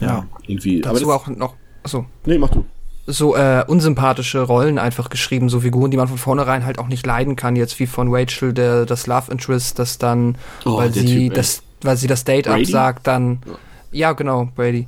Ja, 0.00 0.26
irgendwie. 0.46 0.80
Dazu 0.80 1.04
aber 1.04 1.16
auch 1.16 1.26
noch. 1.28 1.56
Achso. 1.82 2.06
Nee, 2.24 2.38
mach 2.38 2.48
du 2.48 2.64
so 3.08 3.34
äh, 3.34 3.64
unsympathische 3.66 4.42
Rollen 4.42 4.78
einfach 4.78 5.08
geschrieben, 5.08 5.48
so 5.48 5.60
Figuren, 5.60 5.90
die 5.90 5.96
man 5.96 6.08
von 6.08 6.18
vornherein 6.18 6.66
halt 6.66 6.78
auch 6.78 6.88
nicht 6.88 7.06
leiden 7.06 7.36
kann, 7.36 7.56
jetzt 7.56 7.78
wie 7.80 7.86
von 7.86 8.14
Rachel, 8.14 8.52
der 8.52 8.84
das 8.84 9.06
Love 9.06 9.32
Interest, 9.32 9.78
das 9.78 9.98
dann, 9.98 10.36
oh, 10.64 10.76
weil 10.76 10.92
sie 10.92 11.04
typ, 11.04 11.34
das, 11.34 11.62
weil 11.80 11.96
sie 11.96 12.06
das 12.06 12.24
Date 12.24 12.44
Brady? 12.44 12.64
absagt, 12.64 13.06
dann 13.06 13.40
ja. 13.46 13.54
Ja, 13.90 14.12
genau, 14.12 14.50
Brady. 14.54 14.86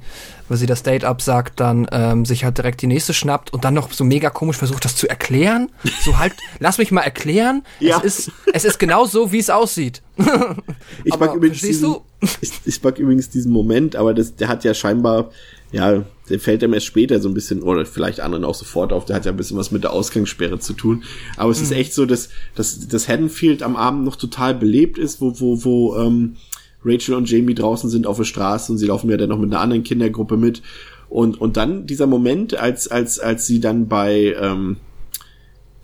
Weil 0.48 0.58
sie 0.58 0.66
das 0.66 0.82
Date 0.82 1.04
absagt, 1.04 1.58
dann 1.60 1.86
ähm, 1.90 2.24
sich 2.26 2.44
halt 2.44 2.58
direkt 2.58 2.82
die 2.82 2.86
nächste 2.86 3.14
schnappt 3.14 3.52
und 3.52 3.64
dann 3.64 3.72
noch 3.72 3.90
so 3.92 4.04
mega 4.04 4.30
komisch 4.30 4.56
versucht, 4.56 4.84
das 4.84 4.96
zu 4.96 5.08
erklären. 5.08 5.70
So 6.02 6.18
halt, 6.18 6.34
lass 6.58 6.78
mich 6.78 6.92
mal 6.92 7.02
erklären. 7.02 7.62
Ja. 7.78 7.98
Es 7.98 8.04
ist, 8.04 8.32
es 8.52 8.64
ist 8.64 8.78
genau 8.78 9.04
so, 9.04 9.32
wie 9.32 9.38
es 9.38 9.50
aussieht. 9.50 10.02
ich 11.04 11.18
mag 11.18 11.34
übrigens 11.34 11.60
diesen, 11.60 11.96
ich, 12.40 12.52
ich 12.64 12.82
mag 12.82 12.98
übrigens 12.98 13.30
diesen 13.30 13.52
Moment, 13.52 13.96
aber 13.96 14.14
das, 14.14 14.36
der 14.36 14.48
hat 14.48 14.64
ja 14.64 14.74
scheinbar, 14.74 15.30
ja, 15.72 16.04
der 16.28 16.40
fällt 16.40 16.62
ihm 16.62 16.74
erst 16.74 16.86
später 16.86 17.20
so 17.20 17.28
ein 17.28 17.34
bisschen, 17.34 17.62
oder 17.62 17.86
vielleicht 17.86 18.20
anderen 18.20 18.44
auch 18.44 18.54
sofort 18.54 18.92
auf, 18.92 19.04
der 19.04 19.16
hat 19.16 19.24
ja 19.24 19.32
ein 19.32 19.36
bisschen 19.36 19.56
was 19.56 19.70
mit 19.70 19.84
der 19.84 19.92
Ausgangssperre 19.92 20.58
zu 20.58 20.74
tun. 20.74 21.04
Aber 21.36 21.50
es 21.50 21.58
mhm. 21.58 21.64
ist 21.64 21.72
echt 21.72 21.94
so, 21.94 22.06
dass, 22.06 22.28
dass, 22.54 22.88
dass 22.88 23.08
Haddonfield 23.08 23.62
am 23.62 23.76
Abend 23.76 24.04
noch 24.04 24.16
total 24.16 24.54
belebt 24.54 24.98
ist, 24.98 25.20
wo, 25.20 25.38
wo, 25.40 25.64
wo, 25.64 25.96
ähm, 25.96 26.36
Rachel 26.84 27.14
und 27.14 27.30
Jamie 27.30 27.54
draußen 27.54 27.90
sind 27.90 28.06
auf 28.06 28.16
der 28.16 28.24
Straße 28.24 28.72
und 28.72 28.78
sie 28.78 28.86
laufen 28.86 29.10
ja 29.10 29.16
dann 29.16 29.28
noch 29.28 29.38
mit 29.38 29.52
einer 29.52 29.60
anderen 29.60 29.82
Kindergruppe 29.82 30.36
mit. 30.36 30.62
Und, 31.08 31.40
und 31.40 31.56
dann 31.56 31.86
dieser 31.86 32.06
Moment, 32.06 32.54
als, 32.54 32.88
als, 32.88 33.18
als 33.18 33.46
sie 33.46 33.60
dann 33.60 33.88
bei 33.88 34.34
ähm, 34.40 34.78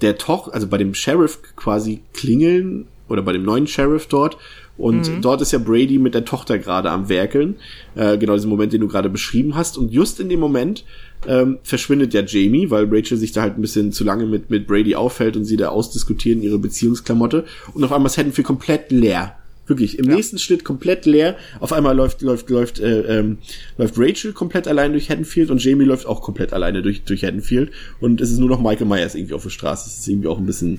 der 0.00 0.16
Toch, 0.18 0.52
also 0.52 0.68
bei 0.68 0.78
dem 0.78 0.94
Sheriff 0.94 1.40
quasi 1.56 2.02
klingeln, 2.14 2.86
oder 3.08 3.22
bei 3.22 3.32
dem 3.32 3.44
neuen 3.44 3.66
Sheriff 3.66 4.06
dort, 4.06 4.36
und 4.78 5.08
mhm. 5.08 5.22
dort 5.22 5.40
ist 5.40 5.52
ja 5.52 5.58
Brady 5.58 5.98
mit 5.98 6.14
der 6.14 6.24
Tochter 6.24 6.58
gerade 6.58 6.90
am 6.90 7.08
Werkeln. 7.08 7.56
Äh, 7.94 8.18
genau 8.18 8.34
diesen 8.34 8.50
Moment, 8.50 8.72
den 8.72 8.82
du 8.82 8.88
gerade 8.88 9.08
beschrieben 9.08 9.54
hast. 9.54 9.78
Und 9.78 9.92
just 9.92 10.20
in 10.20 10.28
dem 10.28 10.40
Moment 10.40 10.84
ähm, 11.26 11.58
verschwindet 11.62 12.12
ja 12.12 12.22
Jamie, 12.22 12.70
weil 12.70 12.86
Rachel 12.90 13.16
sich 13.16 13.32
da 13.32 13.42
halt 13.42 13.58
ein 13.58 13.62
bisschen 13.62 13.92
zu 13.92 14.04
lange 14.04 14.26
mit, 14.26 14.50
mit 14.50 14.66
Brady 14.66 14.94
auffällt 14.94 15.36
und 15.36 15.44
sie 15.44 15.56
da 15.56 15.68
ausdiskutieren 15.68 16.42
ihre 16.42 16.58
Beziehungsklamotte. 16.58 17.44
Und 17.72 17.84
auf 17.84 17.92
einmal 17.92 18.10
ist 18.10 18.18
Haddonfield 18.18 18.46
komplett 18.46 18.90
leer. 18.90 19.36
Wirklich, 19.66 19.98
im 19.98 20.08
ja. 20.08 20.14
nächsten 20.14 20.38
Schnitt 20.38 20.62
komplett 20.62 21.06
leer. 21.06 21.36
Auf 21.58 21.72
einmal 21.72 21.96
läuft, 21.96 22.22
läuft, 22.22 22.50
läuft, 22.50 22.78
äh, 22.78 23.18
ähm, 23.18 23.38
läuft 23.78 23.94
Rachel 23.96 24.32
komplett 24.32 24.68
allein 24.68 24.92
durch 24.92 25.10
Haddonfield 25.10 25.50
und 25.50 25.64
Jamie 25.64 25.84
läuft 25.84 26.06
auch 26.06 26.20
komplett 26.20 26.52
alleine 26.52 26.82
durch, 26.82 27.02
durch 27.02 27.24
Haddonfield. 27.24 27.72
Und 27.98 28.20
es 28.20 28.30
ist 28.30 28.38
nur 28.38 28.48
noch 28.48 28.60
Michael 28.60 28.86
Myers 28.86 29.16
irgendwie 29.16 29.34
auf 29.34 29.42
der 29.42 29.50
Straße. 29.50 29.86
Das 29.86 29.98
ist 29.98 30.06
irgendwie 30.06 30.28
auch 30.28 30.38
ein 30.38 30.46
bisschen 30.46 30.76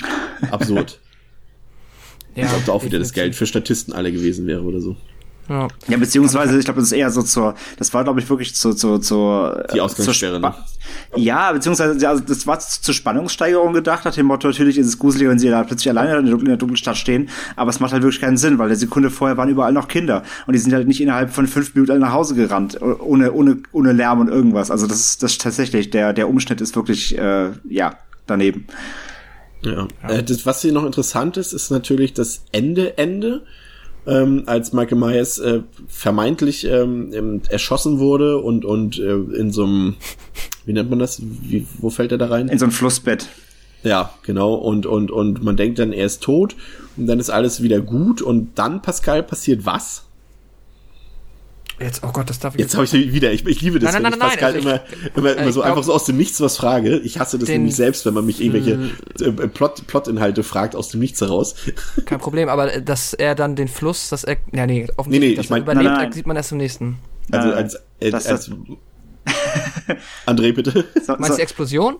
absurd. 0.52 1.00
ja, 2.38 2.50
da 2.66 2.72
auch 2.72 2.84
wieder 2.84 3.00
das 3.00 3.14
Geld 3.14 3.36
für 3.36 3.46
Statisten 3.46 3.94
alle 3.94 4.12
gewesen 4.12 4.48
wäre 4.48 4.62
oder 4.64 4.80
so. 4.80 4.96
Ja. 5.50 5.70
ja, 5.88 5.98
beziehungsweise, 5.98 6.60
ich 6.60 6.66
glaube, 6.66 6.82
das 6.82 6.92
ist 6.92 6.98
eher 6.98 7.10
so 7.10 7.22
zur, 7.22 7.56
das 7.78 7.94
war, 7.94 8.04
glaube 8.04 8.20
ich, 8.20 8.30
wirklich 8.30 8.54
zu, 8.54 8.74
zu, 8.74 8.98
zu 9.00 9.50
Die 9.74 9.80
Ausgangssperre, 9.80 10.42
ne? 10.42 10.54
Ja, 11.16 11.54
beziehungsweise, 11.54 11.98
ja, 12.04 12.16
das 12.20 12.46
war 12.48 12.60
zur 12.60 12.94
Spannungssteigerung 12.94 13.72
gedacht, 13.72 14.04
nach 14.04 14.14
dem 14.14 14.26
Motto, 14.26 14.50
natürlich 14.50 14.78
ist 14.78 14.88
es 14.88 15.00
gruselig, 15.00 15.30
wenn 15.30 15.40
sie 15.40 15.50
da 15.50 15.64
plötzlich 15.64 15.90
alleine 15.90 16.18
in 16.18 16.46
der 16.46 16.58
dunklen 16.58 16.76
Stadt 16.76 16.98
stehen, 16.98 17.30
aber 17.56 17.70
es 17.70 17.80
macht 17.80 17.94
halt 17.94 18.04
wirklich 18.04 18.20
keinen 18.20 18.36
Sinn, 18.36 18.58
weil 18.58 18.68
der 18.68 18.78
Sekunde 18.78 19.10
vorher 19.10 19.38
waren 19.38 19.48
überall 19.48 19.72
noch 19.72 19.88
Kinder 19.88 20.24
und 20.48 20.54
die 20.54 20.60
sind 20.60 20.74
halt 20.74 20.88
nicht 20.88 21.00
innerhalb 21.00 21.32
von 21.32 21.48
fünf 21.48 21.74
Minuten 21.76 22.00
nach 22.00 22.12
Hause 22.12 22.36
gerannt, 22.36 22.82
ohne, 22.82 23.32
ohne, 23.32 23.58
ohne 23.72 23.94
Lärm 23.94 24.20
und 24.20 24.28
irgendwas. 24.28 24.70
Also 24.70 24.86
das 24.86 25.00
ist, 25.00 25.24
das 25.24 25.32
ist 25.34 25.42
tatsächlich, 25.42 25.92
der, 25.92 26.12
der 26.12 26.28
Umschnitt 26.28 26.60
ist 26.60 26.76
wirklich, 26.76 27.18
äh, 27.18 27.52
ja, 27.70 27.96
daneben. 28.26 28.68
Ja. 29.72 29.88
ja. 30.04 30.10
Äh, 30.10 30.24
das, 30.24 30.46
was 30.46 30.62
hier 30.62 30.72
noch 30.72 30.86
interessant 30.86 31.38
ist, 31.38 31.54
ist 31.54 31.70
natürlich 31.70 32.14
das 32.14 32.44
Ende, 32.52 32.98
Ende 32.98 33.44
ähm, 34.06 34.44
als 34.46 34.74
Michael 34.74 34.98
Myers 34.98 35.38
äh, 35.40 35.62
vermeintlich 35.88 36.66
ähm, 36.66 37.42
erschossen 37.50 38.00
wurde 38.00 38.38
und, 38.38 38.66
und 38.66 38.98
äh, 39.00 39.14
in 39.14 39.52
so 39.52 39.66
einem, 39.66 39.96
wie 40.66 40.74
nennt 40.74 40.90
man 40.90 41.00
das? 41.00 41.22
Wie, 41.22 41.68
wo 41.80 41.90
fällt 41.90 42.12
er 42.12 42.18
da 42.18 42.28
rein? 42.28 42.48
In 42.48 42.58
so 42.58 42.66
ein 42.66 42.72
Flussbett. 42.72 43.28
Ja, 43.84 44.14
genau. 44.24 44.56
Und, 44.56 44.86
und, 44.86 45.12
und 45.12 45.44
man 45.44 45.56
denkt 45.56 45.80
dann, 45.80 45.94
er 45.94 46.06
ist 46.06 46.24
tot 46.24 46.56
und 46.96 47.08
dann 47.08 47.20
ist 47.20 47.30
alles 47.30 47.62
wieder 47.62 47.80
gut 47.82 48.22
und 48.22 48.52
dann, 48.56 48.82
Pascal, 48.82 49.24
passiert 49.24 49.66
was? 49.66 50.07
Jetzt, 51.80 52.04
oh 52.04 52.12
Gott, 52.12 52.28
das 52.30 52.40
darf 52.40 52.56
ich 52.56 52.60
jetzt. 52.60 52.74
Jetzt 52.74 52.92
habe 52.92 52.98
ich 52.98 53.14
wieder. 53.14 53.32
Ich, 53.32 53.46
ich 53.46 53.62
liebe 53.62 53.78
das, 53.78 53.94
nein, 53.94 54.02
nein, 54.02 54.14
wenn 54.14 54.20
nein, 54.20 54.30
ich 54.34 54.40
Pascal 54.40 54.56
also 54.56 54.70
immer, 54.70 54.82
immer, 55.16 55.38
immer 55.38 55.52
so 55.52 55.60
glaub, 55.60 55.72
einfach 55.72 55.84
so 55.84 55.94
aus 55.94 56.06
dem 56.06 56.18
Nichts 56.18 56.42
was 56.42 56.58
frage. 56.58 56.98
Ich 56.98 57.20
hasse 57.20 57.38
das 57.38 57.50
nämlich 57.50 57.76
selbst, 57.76 58.06
wenn 58.06 58.16
man 58.16 58.26
mich 58.26 58.42
irgendwelche 58.42 58.90
äh, 59.20 59.48
Plot, 59.48 59.86
Plot-Inhalte 59.86 60.42
fragt 60.42 60.76
aus 60.76 60.90
dem 60.90 61.02
Nichts 61.02 61.22
heraus. 61.22 61.56
Kein 62.06 62.20
Problem, 62.20 62.50
aber 62.50 62.82
dass 62.82 63.14
er 63.14 63.36
dann 63.36 63.56
den 63.56 63.68
Fluss, 63.68 64.10
dass 64.10 64.24
er, 64.24 64.38
ja 64.54 64.66
nee, 64.66 64.88
offensichtlich, 64.98 65.32
nee, 65.32 65.36
nee, 65.36 65.42
ich 65.42 65.50
mein, 65.52 65.62
überlebt, 65.62 65.86
nein, 65.86 65.96
nein. 65.96 66.12
sieht 66.12 66.26
man 66.26 66.36
erst 66.36 66.52
im 66.52 66.58
nächsten. 66.58 66.98
Also 67.32 67.52
als, 67.52 67.76
äh, 68.00 68.12
als, 68.12 68.26
als 68.26 68.52
André 70.26 70.54
bitte. 70.54 70.86
So, 71.06 71.14
Meinst 71.14 71.32
du 71.32 71.36
die 71.36 71.42
Explosion? 71.44 71.98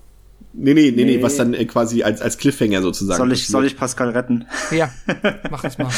Nee, 0.60 0.74
nee, 0.74 0.92
nee, 0.92 1.06
nee, 1.06 1.22
was 1.22 1.36
dann 1.36 1.54
äh, 1.54 1.66
quasi 1.66 2.02
als, 2.02 2.20
als 2.20 2.40
Cliffhanger 2.40 2.82
sozusagen. 2.82 3.18
Soll 3.18 3.32
ich, 3.32 3.48
soll 3.48 3.66
ich 3.66 3.78
Pascal 3.78 4.10
retten? 4.10 4.48
Ja, 4.72 4.90
mach 5.52 5.64
es 5.64 5.78
mal. 5.78 5.92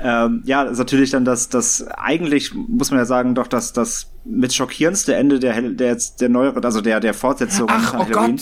ähm, 0.00 0.42
ja, 0.44 0.64
ist 0.64 0.76
natürlich 0.76 1.10
dann 1.10 1.24
das, 1.24 1.48
das, 1.48 1.86
eigentlich 1.88 2.52
muss 2.54 2.90
man 2.90 3.00
ja 3.00 3.06
sagen, 3.06 3.34
doch, 3.34 3.46
dass 3.46 3.72
das 3.72 4.11
mit 4.24 4.54
schockierendste 4.54 5.14
Ende 5.14 5.40
der, 5.40 5.60
der 5.60 5.98
der 6.20 6.28
neuere, 6.28 6.62
also 6.62 6.80
der 6.80 7.00
der 7.00 7.14
Fortsetzung 7.14 7.68
Ach, 7.70 7.94
oh 7.94 7.98
Halloween, 7.98 8.40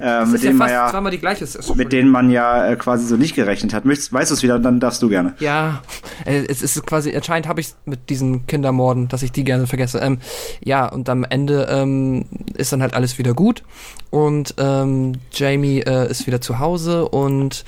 äh, 0.00 0.24
mit 0.24 0.42
denen 0.42 0.58
ja 0.58 0.90
man 0.92 1.04
ja 1.04 1.10
die 1.10 1.18
gleiche, 1.18 1.46
mit 1.74 1.92
denen 1.92 2.10
man 2.10 2.30
ja 2.30 2.66
äh, 2.66 2.76
quasi 2.76 3.06
so 3.06 3.16
nicht 3.16 3.34
gerechnet 3.34 3.74
hat. 3.74 3.84
Möchtest, 3.84 4.12
weißt 4.12 4.30
du 4.30 4.34
es 4.34 4.42
wieder, 4.42 4.58
dann 4.58 4.80
darfst 4.80 5.02
du 5.02 5.08
gerne. 5.08 5.34
Ja, 5.38 5.82
äh, 6.24 6.44
es 6.48 6.62
ist 6.62 6.86
quasi 6.86 7.14
anscheinend 7.14 7.46
habe 7.46 7.60
ich 7.60 7.74
mit 7.84 8.08
diesen 8.08 8.46
Kindermorden, 8.46 9.08
dass 9.08 9.22
ich 9.22 9.32
die 9.32 9.44
gerne 9.44 9.66
vergesse. 9.66 9.98
Ähm, 9.98 10.18
ja, 10.64 10.86
und 10.86 11.08
am 11.08 11.24
Ende 11.24 11.68
ähm, 11.70 12.24
ist 12.54 12.72
dann 12.72 12.80
halt 12.80 12.94
alles 12.94 13.18
wieder 13.18 13.34
gut 13.34 13.62
und 14.10 14.54
ähm, 14.58 15.12
Jamie 15.32 15.80
äh, 15.80 16.10
ist 16.10 16.26
wieder 16.26 16.40
zu 16.40 16.58
Hause 16.58 17.08
und 17.08 17.64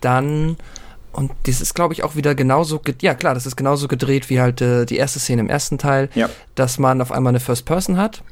dann 0.00 0.56
und 1.12 1.32
das 1.44 1.60
ist, 1.60 1.74
glaube 1.74 1.94
ich, 1.94 2.02
auch 2.02 2.16
wieder 2.16 2.34
genauso, 2.34 2.80
ja 3.00 3.14
klar, 3.14 3.34
das 3.34 3.46
ist 3.46 3.56
genauso 3.56 3.88
gedreht 3.88 4.30
wie 4.30 4.40
halt 4.40 4.60
äh, 4.60 4.86
die 4.86 4.96
erste 4.96 5.18
Szene 5.18 5.40
im 5.42 5.48
ersten 5.48 5.78
Teil, 5.78 6.08
ja. 6.14 6.28
dass 6.54 6.78
man 6.78 7.00
auf 7.00 7.12
einmal 7.12 7.30
eine 7.30 7.40
First 7.40 7.64
Person 7.64 7.96
hat 7.96 8.22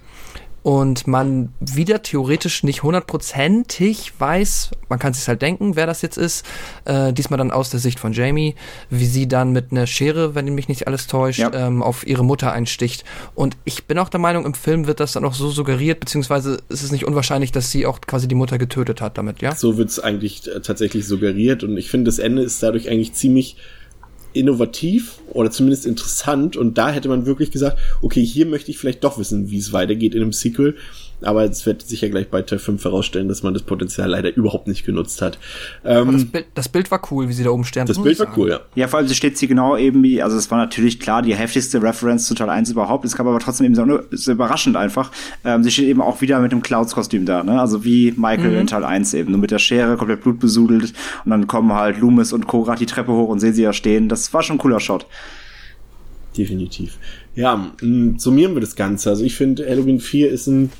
und 0.68 1.06
man 1.06 1.48
wieder 1.60 2.02
theoretisch 2.02 2.62
nicht 2.62 2.82
hundertprozentig 2.82 4.12
weiß, 4.18 4.72
man 4.90 4.98
kann 4.98 5.14
sich 5.14 5.26
halt 5.26 5.40
denken, 5.40 5.76
wer 5.76 5.86
das 5.86 6.02
jetzt 6.02 6.18
ist, 6.18 6.44
äh, 6.84 7.10
diesmal 7.14 7.38
dann 7.38 7.50
aus 7.50 7.70
der 7.70 7.80
Sicht 7.80 7.98
von 7.98 8.12
Jamie, 8.12 8.54
wie 8.90 9.06
sie 9.06 9.26
dann 9.26 9.52
mit 9.52 9.72
einer 9.72 9.86
Schere, 9.86 10.34
wenn 10.34 10.44
mich 10.54 10.68
nicht 10.68 10.86
alles 10.86 11.06
täuscht, 11.06 11.38
ja. 11.38 11.50
ähm, 11.54 11.82
auf 11.82 12.06
ihre 12.06 12.22
Mutter 12.22 12.52
einsticht. 12.52 13.04
Und 13.34 13.56
ich 13.64 13.86
bin 13.86 13.98
auch 13.98 14.10
der 14.10 14.20
Meinung, 14.20 14.44
im 14.44 14.52
Film 14.52 14.86
wird 14.86 15.00
das 15.00 15.12
dann 15.12 15.24
auch 15.24 15.32
so 15.32 15.48
suggeriert, 15.48 16.00
beziehungsweise 16.00 16.58
ist 16.68 16.82
es 16.82 16.92
nicht 16.92 17.06
unwahrscheinlich, 17.06 17.50
dass 17.50 17.70
sie 17.70 17.86
auch 17.86 18.02
quasi 18.02 18.28
die 18.28 18.34
Mutter 18.34 18.58
getötet 18.58 19.00
hat 19.00 19.16
damit, 19.16 19.40
ja? 19.40 19.54
So 19.54 19.78
wird 19.78 19.88
es 19.88 19.98
eigentlich 19.98 20.48
äh, 20.48 20.60
tatsächlich 20.60 21.06
suggeriert 21.06 21.64
und 21.64 21.78
ich 21.78 21.88
finde, 21.90 22.10
das 22.10 22.18
Ende 22.18 22.42
ist 22.42 22.62
dadurch 22.62 22.90
eigentlich 22.90 23.14
ziemlich 23.14 23.56
innovativ 24.32 25.20
oder 25.28 25.50
zumindest 25.50 25.86
interessant. 25.86 26.56
Und 26.56 26.78
da 26.78 26.90
hätte 26.90 27.08
man 27.08 27.26
wirklich 27.26 27.50
gesagt, 27.50 27.78
okay, 28.02 28.24
hier 28.24 28.46
möchte 28.46 28.70
ich 28.70 28.78
vielleicht 28.78 29.04
doch 29.04 29.18
wissen, 29.18 29.50
wie 29.50 29.58
es 29.58 29.72
weitergeht 29.72 30.14
in 30.14 30.22
einem 30.22 30.32
Sequel 30.32 30.76
aber 31.22 31.44
es 31.44 31.66
wird 31.66 31.82
sich 31.82 32.00
ja 32.00 32.08
gleich 32.08 32.28
bei 32.28 32.42
Teil 32.42 32.58
5 32.58 32.84
herausstellen, 32.84 33.28
dass 33.28 33.42
man 33.42 33.54
das 33.54 33.62
Potenzial 33.62 34.10
leider 34.10 34.34
überhaupt 34.34 34.68
nicht 34.68 34.84
genutzt 34.84 35.20
hat. 35.22 35.38
Ähm, 35.84 36.12
das, 36.12 36.24
Bild, 36.24 36.46
das, 36.54 36.68
Bild, 36.68 36.90
war 36.90 37.00
cool, 37.10 37.28
wie 37.28 37.32
sie 37.32 37.44
da 37.44 37.50
oben 37.50 37.64
stehen. 37.64 37.86
Das 37.86 38.02
Bild 38.02 38.18
war 38.18 38.36
cool, 38.36 38.50
ja. 38.50 38.60
Ja, 38.74 38.88
vor 38.88 38.98
allem 38.98 39.08
steht 39.08 39.38
sie 39.38 39.46
genau 39.46 39.76
eben 39.76 40.02
wie, 40.02 40.22
also 40.22 40.36
es 40.36 40.50
war 40.50 40.58
natürlich 40.58 41.00
klar 41.00 41.22
die 41.22 41.34
heftigste 41.34 41.82
Reference 41.82 42.26
zu 42.26 42.34
Teil 42.34 42.50
1 42.50 42.70
überhaupt, 42.70 43.04
es 43.04 43.16
kam 43.16 43.26
aber 43.26 43.40
trotzdem 43.40 43.66
eben 43.66 43.74
so, 43.74 44.00
so 44.10 44.32
überraschend 44.32 44.76
einfach. 44.76 45.10
Ähm, 45.44 45.62
sie 45.64 45.70
steht 45.70 45.88
eben 45.88 46.00
auch 46.00 46.20
wieder 46.20 46.40
mit 46.40 46.52
dem 46.52 46.62
Clouds-Kostüm 46.62 47.26
da, 47.26 47.42
ne? 47.42 47.60
Also 47.60 47.84
wie 47.84 48.12
Michael 48.16 48.52
mhm. 48.52 48.60
in 48.60 48.66
Teil 48.66 48.84
1 48.84 49.14
eben, 49.14 49.32
nur 49.32 49.40
mit 49.40 49.50
der 49.50 49.58
Schere, 49.58 49.96
komplett 49.96 50.22
blutbesudelt 50.22 50.92
und 51.24 51.30
dann 51.30 51.46
kommen 51.46 51.72
halt 51.72 51.98
Loomis 51.98 52.32
und 52.32 52.46
Cora 52.46 52.76
die 52.76 52.86
Treppe 52.86 53.12
hoch 53.12 53.28
und 53.28 53.40
sehen 53.40 53.54
sie 53.54 53.62
da 53.62 53.72
stehen. 53.72 54.08
Das 54.08 54.32
war 54.32 54.42
schon 54.42 54.56
ein 54.56 54.60
cooler 54.60 54.80
Shot. 54.80 55.06
Definitiv. 56.36 56.98
Ja, 57.34 57.72
summieren 58.16 58.54
wir 58.54 58.60
das 58.60 58.76
Ganze. 58.76 59.10
Also 59.10 59.24
ich 59.24 59.34
finde, 59.34 59.68
Halloween 59.68 59.98
4 59.98 60.30
ist 60.30 60.46
ein, 60.46 60.70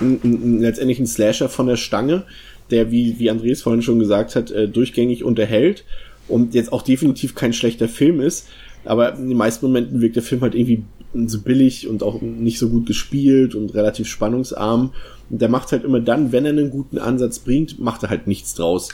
ein, 0.00 0.20
ein, 0.22 0.60
letztendlich 0.60 0.98
ein 0.98 1.06
Slasher 1.06 1.48
von 1.48 1.66
der 1.66 1.76
Stange, 1.76 2.24
der, 2.70 2.90
wie, 2.90 3.18
wie 3.18 3.30
Andreas 3.30 3.62
vorhin 3.62 3.82
schon 3.82 3.98
gesagt 3.98 4.36
hat, 4.36 4.50
äh, 4.50 4.68
durchgängig 4.68 5.24
unterhält 5.24 5.84
und 6.28 6.54
jetzt 6.54 6.72
auch 6.72 6.82
definitiv 6.82 7.34
kein 7.34 7.52
schlechter 7.52 7.88
Film 7.88 8.20
ist. 8.20 8.48
Aber 8.84 9.14
in 9.14 9.28
den 9.28 9.38
meisten 9.38 9.66
Momenten 9.66 10.00
wirkt 10.00 10.16
der 10.16 10.22
Film 10.22 10.42
halt 10.42 10.54
irgendwie 10.54 10.84
so 11.26 11.40
billig 11.40 11.88
und 11.88 12.02
auch 12.02 12.20
nicht 12.20 12.58
so 12.58 12.68
gut 12.68 12.86
gespielt 12.86 13.54
und 13.54 13.74
relativ 13.74 14.06
spannungsarm. 14.06 14.92
Und 15.30 15.42
der 15.42 15.48
macht 15.48 15.72
halt 15.72 15.84
immer 15.84 16.00
dann, 16.00 16.32
wenn 16.32 16.44
er 16.44 16.52
einen 16.52 16.70
guten 16.70 16.98
Ansatz 16.98 17.38
bringt, 17.38 17.80
macht 17.80 18.02
er 18.02 18.10
halt 18.10 18.26
nichts 18.26 18.54
draus. 18.54 18.90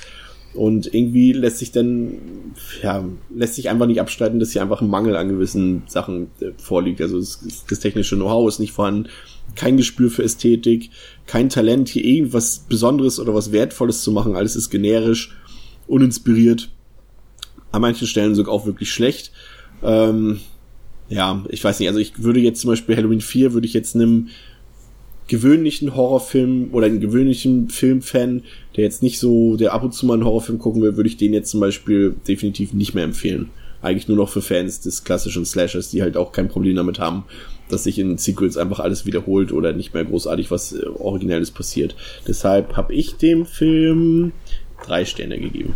Und 0.54 0.92
irgendwie 0.92 1.32
lässt 1.32 1.58
sich 1.58 1.72
dann, 1.72 2.18
ja, 2.82 3.04
lässt 3.34 3.54
sich 3.54 3.70
einfach 3.70 3.86
nicht 3.86 4.00
abstreiten, 4.00 4.38
dass 4.38 4.52
hier 4.52 4.62
einfach 4.62 4.82
ein 4.82 4.88
Mangel 4.88 5.16
an 5.16 5.28
gewissen 5.28 5.82
Sachen 5.86 6.28
äh, 6.40 6.50
vorliegt. 6.58 7.00
Also 7.00 7.18
das, 7.18 7.64
das 7.68 7.80
technische 7.80 8.16
Know-how 8.16 8.48
ist 8.48 8.58
nicht 8.58 8.72
vorhanden, 8.72 9.08
kein 9.54 9.76
Gespür 9.76 10.10
für 10.10 10.22
Ästhetik, 10.22 10.90
kein 11.26 11.48
Talent, 11.48 11.88
hier 11.88 12.04
irgendwas 12.04 12.64
Besonderes 12.68 13.20
oder 13.20 13.34
was 13.34 13.52
Wertvolles 13.52 14.02
zu 14.02 14.12
machen. 14.12 14.36
Alles 14.36 14.56
ist 14.56 14.70
generisch, 14.70 15.36
uninspiriert. 15.86 16.70
An 17.70 17.80
manchen 17.80 18.06
Stellen 18.06 18.34
sogar 18.34 18.54
auch 18.54 18.66
wirklich 18.66 18.92
schlecht. 18.92 19.32
Ähm, 19.82 20.40
ja, 21.08 21.44
ich 21.48 21.62
weiß 21.62 21.80
nicht, 21.80 21.88
also 21.88 22.00
ich 22.00 22.22
würde 22.22 22.40
jetzt 22.40 22.60
zum 22.60 22.70
Beispiel 22.70 22.96
Halloween 22.96 23.20
4 23.20 23.52
würde 23.52 23.66
ich 23.66 23.74
jetzt 23.74 23.94
einem 23.94 24.28
gewöhnlichen 25.28 25.94
Horrorfilm 25.94 26.68
oder 26.72 26.86
einen 26.86 27.00
gewöhnlichen 27.00 27.70
Filmfan, 27.70 28.42
der 28.76 28.84
jetzt 28.84 29.02
nicht 29.02 29.18
so, 29.18 29.56
der 29.56 29.72
ab 29.72 29.82
und 29.82 29.94
zu 29.94 30.06
mal 30.06 30.14
einen 30.14 30.24
Horrorfilm 30.24 30.58
gucken 30.58 30.82
will, 30.82 30.96
würde 30.96 31.08
ich 31.08 31.16
den 31.16 31.32
jetzt 31.32 31.50
zum 31.50 31.60
Beispiel 31.60 32.14
definitiv 32.26 32.72
nicht 32.72 32.94
mehr 32.94 33.04
empfehlen. 33.04 33.50
Eigentlich 33.80 34.08
nur 34.08 34.16
noch 34.16 34.28
für 34.28 34.42
Fans 34.42 34.80
des 34.80 35.04
klassischen 35.04 35.44
Slashers, 35.44 35.90
die 35.90 36.02
halt 36.02 36.16
auch 36.16 36.32
kein 36.32 36.48
Problem 36.48 36.76
damit 36.76 36.98
haben, 36.98 37.24
dass 37.72 37.84
sich 37.84 37.98
in 37.98 38.18
Sequels 38.18 38.56
einfach 38.56 38.80
alles 38.80 39.06
wiederholt 39.06 39.52
oder 39.52 39.72
nicht 39.72 39.94
mehr 39.94 40.04
großartig 40.04 40.50
was 40.50 40.72
äh, 40.72 40.86
Originelles 40.86 41.50
passiert. 41.50 41.96
Deshalb 42.26 42.76
habe 42.76 42.94
ich 42.94 43.16
dem 43.16 43.46
Film 43.46 44.32
drei 44.84 45.04
Sterne 45.04 45.38
gegeben. 45.38 45.74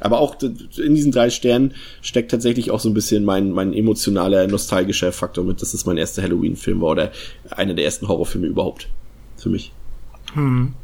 Aber 0.00 0.20
auch 0.20 0.36
in 0.40 0.94
diesen 0.94 1.10
drei 1.10 1.28
Sternen 1.28 1.74
steckt 2.02 2.30
tatsächlich 2.30 2.70
auch 2.70 2.78
so 2.78 2.88
ein 2.88 2.94
bisschen 2.94 3.24
mein, 3.24 3.50
mein 3.50 3.72
emotionaler, 3.72 4.46
nostalgischer 4.46 5.10
Faktor 5.12 5.44
mit, 5.44 5.60
dass 5.60 5.74
es 5.74 5.86
mein 5.86 5.96
erster 5.96 6.22
Halloween-Film 6.22 6.80
war 6.80 6.90
oder 6.90 7.12
einer 7.50 7.74
der 7.74 7.84
ersten 7.84 8.06
Horrorfilme 8.06 8.46
überhaupt. 8.46 8.88
Für 9.36 9.48
mich. 9.48 9.72
Hm. 10.34 10.74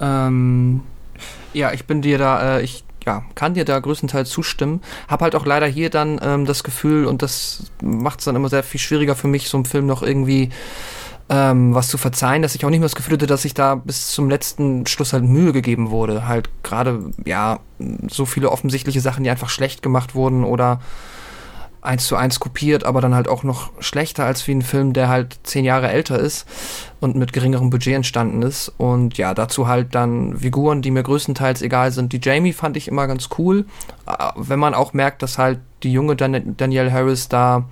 Ähm, 0.00 0.80
ja, 1.54 1.72
ich 1.72 1.84
bin 1.84 2.02
dir 2.02 2.18
da, 2.18 2.58
äh, 2.58 2.64
ich 2.64 2.84
ja, 3.04 3.24
kann 3.34 3.54
dir 3.54 3.64
da 3.64 3.78
größtenteils 3.78 4.30
zustimmen. 4.30 4.80
Hab 5.08 5.22
halt 5.22 5.34
auch 5.34 5.46
leider 5.46 5.66
hier 5.66 5.90
dann 5.90 6.20
ähm, 6.22 6.46
das 6.46 6.64
Gefühl, 6.64 7.06
und 7.06 7.22
das 7.22 7.64
macht 7.82 8.20
es 8.20 8.24
dann 8.24 8.36
immer 8.36 8.48
sehr 8.48 8.62
viel 8.62 8.80
schwieriger 8.80 9.16
für 9.16 9.28
mich, 9.28 9.48
so 9.48 9.56
einen 9.56 9.64
Film 9.64 9.86
noch 9.86 10.02
irgendwie 10.02 10.50
ähm, 11.28 11.74
was 11.74 11.88
zu 11.88 11.98
verzeihen, 11.98 12.42
dass 12.42 12.54
ich 12.54 12.64
auch 12.64 12.70
nicht 12.70 12.80
mehr 12.80 12.88
das 12.88 12.94
Gefühl 12.94 13.14
hatte, 13.14 13.26
dass 13.26 13.42
sich 13.42 13.54
da 13.54 13.76
bis 13.76 14.08
zum 14.08 14.28
letzten 14.28 14.86
Schluss 14.86 15.12
halt 15.12 15.24
Mühe 15.24 15.52
gegeben 15.52 15.90
wurde. 15.90 16.26
Halt 16.26 16.50
gerade, 16.62 17.10
ja, 17.24 17.60
so 18.08 18.26
viele 18.26 18.50
offensichtliche 18.50 19.00
Sachen, 19.00 19.24
die 19.24 19.30
einfach 19.30 19.48
schlecht 19.48 19.82
gemacht 19.82 20.14
wurden 20.14 20.44
oder 20.44 20.80
eins 21.82 22.06
zu 22.06 22.16
eins 22.16 22.38
kopiert, 22.38 22.84
aber 22.84 23.00
dann 23.00 23.14
halt 23.14 23.28
auch 23.28 23.42
noch 23.42 23.70
schlechter 23.80 24.24
als 24.24 24.46
wie 24.46 24.52
ein 24.52 24.62
Film, 24.62 24.92
der 24.92 25.08
halt 25.08 25.40
zehn 25.42 25.64
Jahre 25.64 25.88
älter 25.88 26.18
ist 26.18 26.46
und 27.00 27.16
mit 27.16 27.32
geringerem 27.32 27.70
Budget 27.70 27.94
entstanden 27.94 28.42
ist. 28.42 28.72
Und 28.78 29.18
ja, 29.18 29.34
dazu 29.34 29.66
halt 29.66 29.94
dann 29.94 30.38
Figuren, 30.38 30.80
die 30.80 30.92
mir 30.92 31.02
größtenteils 31.02 31.60
egal 31.60 31.90
sind. 31.90 32.12
Die 32.12 32.20
Jamie 32.22 32.52
fand 32.52 32.76
ich 32.76 32.86
immer 32.86 33.08
ganz 33.08 33.28
cool, 33.36 33.66
äh, 34.06 34.12
wenn 34.36 34.60
man 34.60 34.74
auch 34.74 34.92
merkt, 34.92 35.22
dass 35.22 35.38
halt 35.38 35.58
die 35.82 35.92
junge 35.92 36.14
Dan 36.14 36.56
Danielle 36.56 36.92
Harris 36.92 37.28
da 37.28 37.64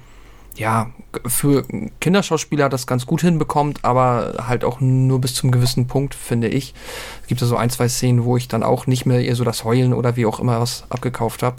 ja, 0.57 0.91
für 1.27 1.65
Kinderschauspieler 2.01 2.69
das 2.69 2.87
ganz 2.87 3.07
gut 3.07 3.21
hinbekommt, 3.21 3.85
aber 3.85 4.35
halt 4.47 4.65
auch 4.65 4.81
nur 4.81 5.21
bis 5.21 5.35
zum 5.35 5.53
gewissen 5.53 5.87
Punkt, 5.87 6.15
finde 6.15 6.49
ich. 6.49 6.75
Es 7.23 7.29
gibt 7.29 7.41
ja 7.41 7.47
so 7.47 7.57
ein, 7.57 7.71
zwei 7.71 7.89
Szenen, 7.89 8.25
wo 8.25 8.37
ich 8.37 8.49
dann 8.49 8.63
auch 8.63 8.87
nicht 8.87 9.07
mehr 9.07 9.25
eher 9.25 9.37
so 9.37 9.45
das 9.45 9.65
Heulen 9.65 9.95
oder 9.95 10.17
wie 10.17 10.27
auch 10.27 10.41
immer 10.41 10.61
was 10.61 10.85
abgekauft 10.91 11.43
habe. 11.43 11.57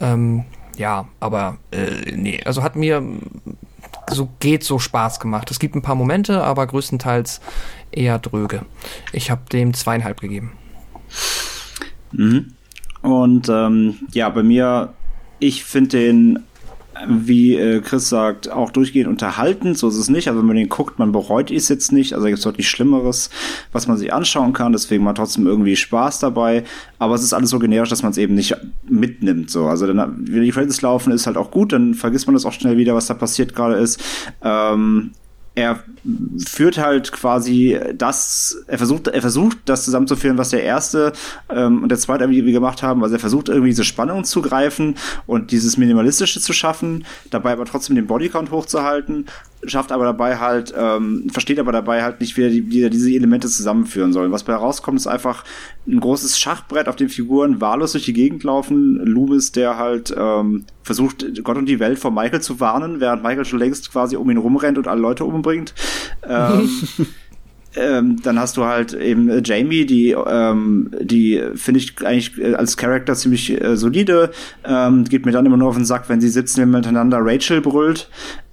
Ähm, 0.00 0.44
ja, 0.76 1.08
aber 1.20 1.58
äh, 1.70 2.12
nee, 2.12 2.40
also 2.44 2.62
hat 2.62 2.76
mir 2.76 3.02
so 4.10 4.28
geht 4.40 4.64
so 4.64 4.78
Spaß 4.78 5.20
gemacht. 5.20 5.50
Es 5.50 5.58
gibt 5.58 5.74
ein 5.74 5.82
paar 5.82 5.94
Momente, 5.94 6.42
aber 6.42 6.66
größtenteils 6.66 7.40
eher 7.90 8.18
dröge. 8.18 8.64
Ich 9.12 9.30
habe 9.30 9.42
dem 9.52 9.74
zweieinhalb 9.74 10.20
gegeben. 10.20 10.52
Mhm. 12.12 12.54
Und 13.02 13.48
ähm, 13.48 13.96
ja, 14.12 14.28
bei 14.28 14.42
mir, 14.42 14.94
ich 15.38 15.64
finde 15.64 15.98
den 15.98 16.38
wie 17.08 17.56
äh, 17.56 17.80
Chris 17.80 18.08
sagt, 18.08 18.50
auch 18.50 18.70
durchgehend 18.70 19.08
unterhalten. 19.08 19.74
So 19.74 19.88
ist 19.88 19.96
es 19.96 20.08
nicht. 20.08 20.28
Also 20.28 20.40
wenn 20.40 20.46
man 20.46 20.56
den 20.56 20.68
guckt, 20.68 20.98
man 20.98 21.12
bereut 21.12 21.50
es 21.50 21.68
jetzt 21.68 21.92
nicht. 21.92 22.14
Also 22.14 22.26
gibt 22.26 22.38
es 22.38 22.44
deutlich 22.44 22.68
Schlimmeres, 22.68 23.30
was 23.72 23.86
man 23.86 23.96
sich 23.96 24.12
anschauen 24.12 24.52
kann. 24.52 24.72
Deswegen 24.72 25.04
man 25.04 25.14
trotzdem 25.14 25.46
irgendwie 25.46 25.76
Spaß 25.76 26.18
dabei. 26.18 26.64
Aber 26.98 27.14
es 27.14 27.22
ist 27.22 27.32
alles 27.32 27.50
so 27.50 27.58
generisch, 27.58 27.90
dass 27.90 28.02
man 28.02 28.12
es 28.12 28.18
eben 28.18 28.34
nicht 28.34 28.56
mitnimmt. 28.88 29.50
So, 29.50 29.66
also 29.66 29.86
dann, 29.86 30.26
wenn 30.28 30.42
die 30.42 30.50
Credits 30.50 30.82
laufen, 30.82 31.12
ist 31.12 31.26
halt 31.26 31.36
auch 31.36 31.50
gut. 31.50 31.72
Dann 31.72 31.94
vergisst 31.94 32.26
man 32.26 32.34
das 32.34 32.44
auch 32.44 32.52
schnell 32.52 32.76
wieder, 32.76 32.94
was 32.94 33.06
da 33.06 33.14
passiert 33.14 33.54
gerade 33.54 33.74
ist. 33.74 34.02
Ähm, 34.42 35.12
er 35.54 35.80
führt 36.46 36.78
halt 36.78 37.12
quasi 37.12 37.78
das, 37.94 38.56
er 38.66 38.78
versucht, 38.78 39.08
er 39.08 39.20
versucht 39.20 39.58
das 39.66 39.84
zusammenzuführen, 39.84 40.38
was 40.38 40.50
der 40.50 40.62
erste 40.62 41.12
ähm, 41.50 41.82
und 41.82 41.90
der 41.90 41.98
zweite 41.98 42.24
irgendwie 42.24 42.52
gemacht 42.52 42.82
haben. 42.82 43.02
Also 43.02 43.16
er 43.16 43.20
versucht 43.20 43.48
irgendwie 43.48 43.70
diese 43.70 43.84
Spannung 43.84 44.24
zu 44.24 44.40
greifen 44.40 44.96
und 45.26 45.50
dieses 45.50 45.76
Minimalistische 45.76 46.40
zu 46.40 46.52
schaffen, 46.52 47.04
dabei 47.30 47.52
aber 47.52 47.66
trotzdem 47.66 47.96
den 47.96 48.06
Bodycount 48.06 48.50
hochzuhalten 48.50 49.26
schafft 49.64 49.92
aber 49.92 50.04
dabei 50.04 50.38
halt, 50.38 50.74
ähm, 50.76 51.28
versteht 51.30 51.58
aber 51.58 51.72
dabei 51.72 52.02
halt 52.02 52.20
nicht, 52.20 52.36
wie 52.36 52.42
er, 52.42 52.50
die, 52.50 52.70
wie 52.70 52.82
er 52.82 52.90
diese 52.90 53.10
Elemente 53.10 53.48
zusammenführen 53.48 54.12
soll. 54.12 54.32
Was 54.32 54.44
bei 54.44 54.52
herauskommt, 54.52 54.98
ist 54.98 55.06
einfach 55.06 55.44
ein 55.86 56.00
großes 56.00 56.38
Schachbrett, 56.38 56.88
auf 56.88 56.96
dem 56.96 57.08
Figuren 57.08 57.60
wahllos 57.60 57.92
durch 57.92 58.04
die 58.04 58.12
Gegend 58.12 58.42
laufen. 58.42 58.96
Loomis, 58.96 59.52
der 59.52 59.78
halt 59.78 60.14
ähm, 60.16 60.64
versucht, 60.82 61.44
Gott 61.44 61.56
und 61.56 61.66
die 61.66 61.80
Welt 61.80 61.98
vor 61.98 62.10
Michael 62.10 62.40
zu 62.40 62.58
warnen, 62.60 63.00
während 63.00 63.22
Michael 63.22 63.44
schon 63.44 63.60
längst 63.60 63.92
quasi 63.92 64.16
um 64.16 64.28
ihn 64.30 64.38
rumrennt 64.38 64.78
und 64.78 64.88
alle 64.88 65.00
Leute 65.00 65.24
umbringt. 65.24 65.74
Ähm, 66.28 66.68
ähm, 67.74 68.20
dann 68.22 68.38
hast 68.38 68.56
du 68.56 68.64
halt 68.64 68.92
eben 68.92 69.28
äh, 69.28 69.42
Jamie, 69.44 69.86
die, 69.86 70.10
ähm, 70.10 70.90
die 71.00 71.42
finde 71.54 71.80
ich 71.80 72.04
eigentlich 72.04 72.38
äh, 72.38 72.54
als 72.54 72.76
Charakter 72.76 73.14
ziemlich 73.14 73.60
äh, 73.62 73.76
solide. 73.76 74.30
Ähm, 74.64 75.04
geht 75.04 75.24
mir 75.24 75.32
dann 75.32 75.46
immer 75.46 75.56
nur 75.56 75.68
auf 75.68 75.76
den 75.76 75.84
Sack, 75.84 76.08
wenn 76.08 76.20
sie 76.20 76.28
sitzen 76.28 76.70
miteinander 76.70 77.18
Rachel 77.20 77.60
brüllt. 77.60 78.08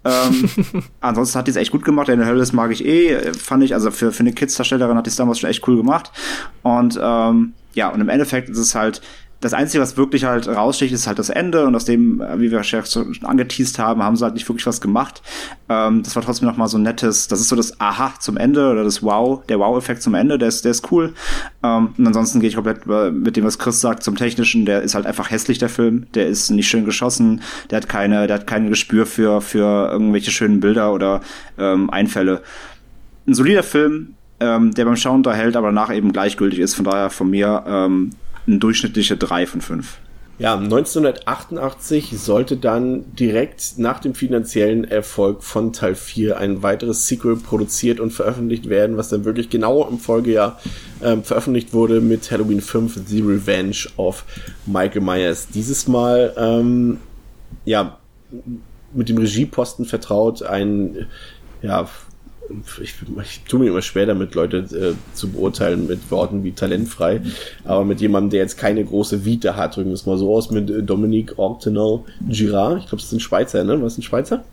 ähm, 0.06 0.50
ansonsten 1.02 1.40
hat 1.40 1.48
die 1.48 1.52
es 1.52 1.58
echt 1.58 1.72
gut 1.72 1.84
gemacht. 1.84 2.08
Daniel 2.08 2.28
Harris 2.28 2.54
mag 2.54 2.72
ich 2.72 2.86
eh, 2.86 3.34
fand 3.34 3.64
ich, 3.64 3.74
also 3.74 3.92
für, 3.92 4.12
für 4.12 4.22
eine 4.22 4.34
Kids-Darstellerin 4.34 4.98
hat 4.98 5.06
die 5.06 5.10
es 5.10 5.16
damals 5.18 5.40
schon 5.40 5.50
echt 5.50 5.68
cool 5.68 5.78
gemacht. 5.78 6.12
Und 6.64 7.00
ähm, 7.02 7.54
ja, 7.74 7.90
und 7.90 8.02
im 8.02 8.10
Endeffekt 8.10 8.50
ist 8.50 8.58
es 8.58 8.76
halt 8.76 9.02
das 9.42 9.54
Einzige, 9.54 9.82
was 9.82 9.96
wirklich 9.96 10.26
halt 10.26 10.48
raussticht, 10.48 10.94
ist 10.94 11.08
halt 11.08 11.18
das 11.18 11.30
Ende 11.30 11.66
und 11.66 11.76
aus 11.76 11.86
dem, 11.86 12.22
äh, 12.22 12.40
wie 12.40 12.52
wir 12.52 12.62
schon 12.64 12.84
angeteased 13.24 13.80
haben, 13.80 14.04
haben 14.04 14.16
sie 14.16 14.24
halt 14.24 14.34
nicht 14.34 14.48
wirklich 14.50 14.68
was 14.68 14.82
gemacht. 14.82 15.22
Ähm, 15.70 16.04
das 16.04 16.16
war 16.16 16.24
trotzdem 16.24 16.48
noch 16.48 16.58
mal 16.58 16.68
so 16.68 16.78
ein 16.78 16.84
nettes, 16.84 17.28
das 17.28 17.40
ist 17.40 17.50
so 17.50 17.56
das 17.56 17.80
Aha 17.80 18.14
zum 18.20 18.38
Ende 18.38 18.70
oder 18.70 18.84
das 18.84 19.02
Wow, 19.02 19.46
der 19.48 19.60
Wow-Effekt 19.60 20.02
zum 20.02 20.14
Ende, 20.14 20.38
der 20.38 20.50
ist, 20.50 20.66
der 20.66 20.72
ist 20.72 20.92
cool. 20.92 21.14
Ähm, 21.64 21.94
und 21.98 22.08
ansonsten 22.08 22.42
gehe 22.42 22.50
ich 22.50 22.56
komplett 22.56 22.86
mit 22.86 23.38
dem, 23.38 23.46
was 23.46 23.60
Chris 23.60 23.80
sagt, 23.80 24.04
zum 24.04 24.16
Technischen, 24.16 24.66
der 24.66 24.82
ist 24.82 24.96
halt 24.96 25.06
einfach 25.06 25.32
hässlich, 25.32 25.58
der 25.58 25.70
Film. 25.70 26.08
Der 26.14 26.28
ist 26.28 26.50
nicht 26.50 26.68
schön 26.68 26.86
geschossen, 26.86 27.42
der 27.70 27.78
hat 27.78 27.90
keine, 27.90 28.28
der 28.28 28.40
hat 28.40 28.48
kein 28.48 28.70
Gespür 28.70 29.06
für, 29.06 29.42
für 29.42 29.90
irgendwelche 29.92 30.32
schönen 30.32 30.60
Bilder 30.60 30.94
oder 30.94 31.22
ähm, 31.58 31.90
Einfälle. 31.90 32.42
Ein 33.28 33.34
solider 33.34 33.64
Film, 33.64 34.16
ähm, 34.40 34.74
der 34.74 34.86
beim 34.86 34.96
Schauen 34.96 35.18
unterhält, 35.18 35.56
aber 35.56 35.68
danach 35.68 35.94
eben 35.94 36.12
gleichgültig 36.12 36.60
ist. 36.60 36.76
Von 36.76 36.86
daher 36.86 37.10
von 37.10 37.30
mir 37.30 37.64
ähm, 37.68 38.12
eine 38.50 38.60
durchschnittliche 38.60 39.18
3 39.18 39.46
von 39.46 39.62
5. 39.62 39.98
Ja, 40.40 40.56
1988 40.58 42.18
sollte 42.18 42.56
dann 42.56 43.14
direkt 43.14 43.74
nach 43.78 44.00
dem 44.00 44.16
finanziellen 44.16 44.86
Erfolg 44.86 45.44
von 45.44 45.74
Teil 45.74 45.96
4 45.96 46.38
ein 46.38 46.64
weiteres 46.64 47.08
Sequel 47.08 47.36
produziert 47.36 48.00
und 48.00 48.12
veröffentlicht 48.12 48.70
werden, 48.70 48.96
was 48.96 49.10
dann 49.10 49.26
wirklich 49.26 49.50
genau 49.50 49.86
im 49.86 50.00
Folgejahr 50.00 50.58
ähm, 51.04 51.24
veröffentlicht 51.24 51.74
wurde 51.74 52.00
mit 52.00 52.32
Halloween 52.32 52.62
5 52.62 53.02
The 53.06 53.20
Revenge 53.20 53.88
of 53.98 54.24
Michael 54.66 55.02
Myers. 55.02 55.50
Dieses 55.50 55.90
Mal, 55.90 56.34
ähm, 56.38 57.00
ja, 57.66 57.98
mit 58.94 59.10
dem 59.10 59.18
Regieposten 59.18 59.84
vertraut 59.84 60.42
ein, 60.42 61.08
ja, 61.62 61.90
ich, 62.82 62.96
ich 63.24 63.42
tue 63.48 63.60
mir 63.60 63.68
immer 63.68 63.82
schwer 63.82 64.06
damit, 64.06 64.36
Leute 64.36 64.58
äh, 64.58 65.16
zu 65.16 65.30
beurteilen 65.30 65.88
mit 65.88 66.12
Worten 66.12 66.44
wie 66.44 66.52
talentfrei, 66.52 67.22
aber 67.64 67.86
mit 67.86 68.02
jemandem, 68.02 68.32
der 68.32 68.42
jetzt 68.42 68.58
keine 68.58 68.84
große 68.84 69.26
Vita 69.26 69.56
hat, 69.56 69.76
drücken 69.76 69.90
wir 69.90 69.96
es 69.96 70.06
mal 70.06 70.18
so 70.18 70.34
aus, 70.34 70.52
mit 70.52 70.70
äh, 70.70 70.84
Dominique 70.84 71.38
Ortenau 71.38 72.06
Girard, 72.28 72.80
ich 72.80 72.86
glaube, 72.88 72.98
das 72.98 73.06
ist 73.06 73.14
ein 73.14 73.20
Schweizer, 73.20 73.64
ne? 73.64 73.82
Was 73.82 73.94
ist 73.94 74.00
ein 74.00 74.04
Schweizer? 74.04 74.44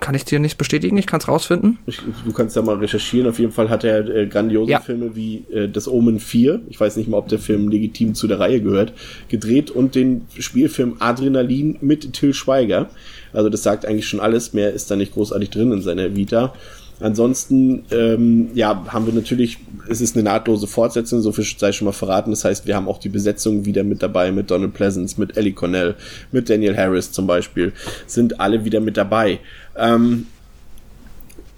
Kann 0.00 0.14
ich 0.14 0.24
dir 0.24 0.38
nicht 0.38 0.56
bestätigen, 0.56 0.96
ich 0.96 1.06
kann 1.06 1.20
es 1.20 1.28
rausfinden. 1.28 1.78
Ich, 1.86 2.00
du 2.24 2.32
kannst 2.32 2.56
ja 2.56 2.62
mal 2.62 2.76
recherchieren. 2.76 3.28
Auf 3.28 3.38
jeden 3.38 3.52
Fall 3.52 3.68
hat 3.68 3.84
er 3.84 4.08
äh, 4.08 4.26
grandiose 4.26 4.70
ja. 4.70 4.80
Filme 4.80 5.14
wie 5.14 5.44
äh, 5.52 5.68
Das 5.68 5.88
Omen 5.88 6.20
4, 6.20 6.62
ich 6.68 6.80
weiß 6.80 6.96
nicht 6.96 7.08
mal, 7.08 7.18
ob 7.18 7.28
der 7.28 7.38
Film 7.38 7.68
legitim 7.68 8.14
zu 8.14 8.26
der 8.26 8.40
Reihe 8.40 8.62
gehört, 8.62 8.94
gedreht 9.28 9.70
und 9.70 9.94
den 9.94 10.22
Spielfilm 10.38 10.96
Adrenalin 11.00 11.76
mit 11.82 12.14
Till 12.14 12.32
Schweiger. 12.32 12.88
Also 13.34 13.50
das 13.50 13.62
sagt 13.62 13.84
eigentlich 13.84 14.08
schon 14.08 14.20
alles, 14.20 14.52
mehr 14.52 14.72
ist 14.72 14.90
da 14.90 14.96
nicht 14.96 15.12
großartig 15.12 15.50
drin 15.50 15.72
in 15.72 15.82
seiner 15.82 16.16
Vita. 16.16 16.54
Ansonsten, 17.00 17.84
ähm, 17.90 18.50
ja, 18.54 18.84
haben 18.88 19.06
wir 19.06 19.12
natürlich, 19.12 19.58
es 19.88 20.00
ist 20.00 20.14
eine 20.14 20.22
nahtlose 20.22 20.66
Fortsetzung, 20.68 21.20
so 21.22 21.32
viel 21.32 21.44
sei 21.44 21.72
schon 21.72 21.86
mal 21.86 21.92
verraten. 21.92 22.30
Das 22.30 22.44
heißt, 22.44 22.66
wir 22.66 22.76
haben 22.76 22.88
auch 22.88 22.98
die 22.98 23.08
Besetzung 23.08 23.64
wieder 23.64 23.82
mit 23.82 24.02
dabei, 24.02 24.30
mit 24.30 24.50
Donald 24.50 24.74
Pleasance, 24.74 25.18
mit 25.18 25.36
Ellie 25.36 25.52
Cornell, 25.52 25.96
mit 26.30 26.48
Daniel 26.48 26.76
Harris 26.76 27.10
zum 27.10 27.26
Beispiel, 27.26 27.72
sind 28.06 28.40
alle 28.40 28.64
wieder 28.64 28.80
mit 28.80 28.96
dabei. 28.96 29.40
Ähm, 29.76 30.28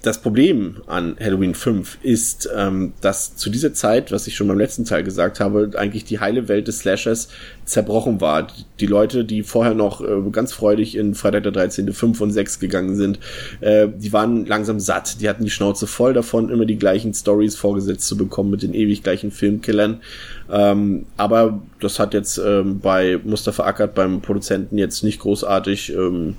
das 0.07 0.23
Problem 0.23 0.77
an 0.87 1.17
Halloween 1.19 1.57
5 1.57 1.99
ist, 2.03 2.49
ähm, 2.57 2.93
dass 3.01 3.35
zu 3.35 3.51
dieser 3.51 3.75
Zeit, 3.75 4.13
was 4.13 4.29
ich 4.29 4.37
schon 4.37 4.47
beim 4.47 4.59
letzten 4.59 4.85
Teil 4.85 5.03
gesagt 5.03 5.41
habe, 5.41 5.73
eigentlich 5.75 6.05
die 6.05 6.21
heile 6.21 6.47
Welt 6.47 6.69
des 6.69 6.79
Slashers 6.79 7.29
zerbrochen 7.65 8.21
war. 8.21 8.47
Die 8.79 8.87
Leute, 8.87 9.25
die 9.25 9.43
vorher 9.43 9.75
noch 9.75 10.01
äh, 10.01 10.31
ganz 10.31 10.53
freudig 10.53 10.97
in 10.97 11.17
Freitag 11.17 11.43
der 11.43 11.51
13. 11.51 11.93
5 11.93 12.21
und 12.21 12.31
6 12.31 12.61
gegangen 12.61 12.95
sind, 12.95 13.19
äh, 13.61 13.89
die 13.93 14.13
waren 14.13 14.47
langsam 14.47 14.79
satt. 14.79 15.21
Die 15.21 15.29
hatten 15.29 15.43
die 15.43 15.51
Schnauze 15.51 15.89
voll 15.89 16.13
davon, 16.13 16.51
immer 16.51 16.67
die 16.67 16.79
gleichen 16.79 17.13
Stories 17.13 17.57
vorgesetzt 17.57 18.07
zu 18.07 18.17
bekommen 18.17 18.51
mit 18.51 18.63
den 18.63 18.75
ewig 18.75 19.03
gleichen 19.03 19.33
Filmkillern. 19.33 20.03
Ähm, 20.49 21.07
aber 21.17 21.61
das 21.81 21.99
hat 21.99 22.15
jetzt 22.15 22.39
ähm, 22.39 22.79
bei 22.79 23.19
Mustafa 23.25 23.65
Ackert, 23.65 23.97
beim 23.97 24.21
Produzenten, 24.21 24.79
jetzt 24.79 25.03
nicht 25.03 25.19
großartig 25.19 25.93
ähm, 25.93 26.37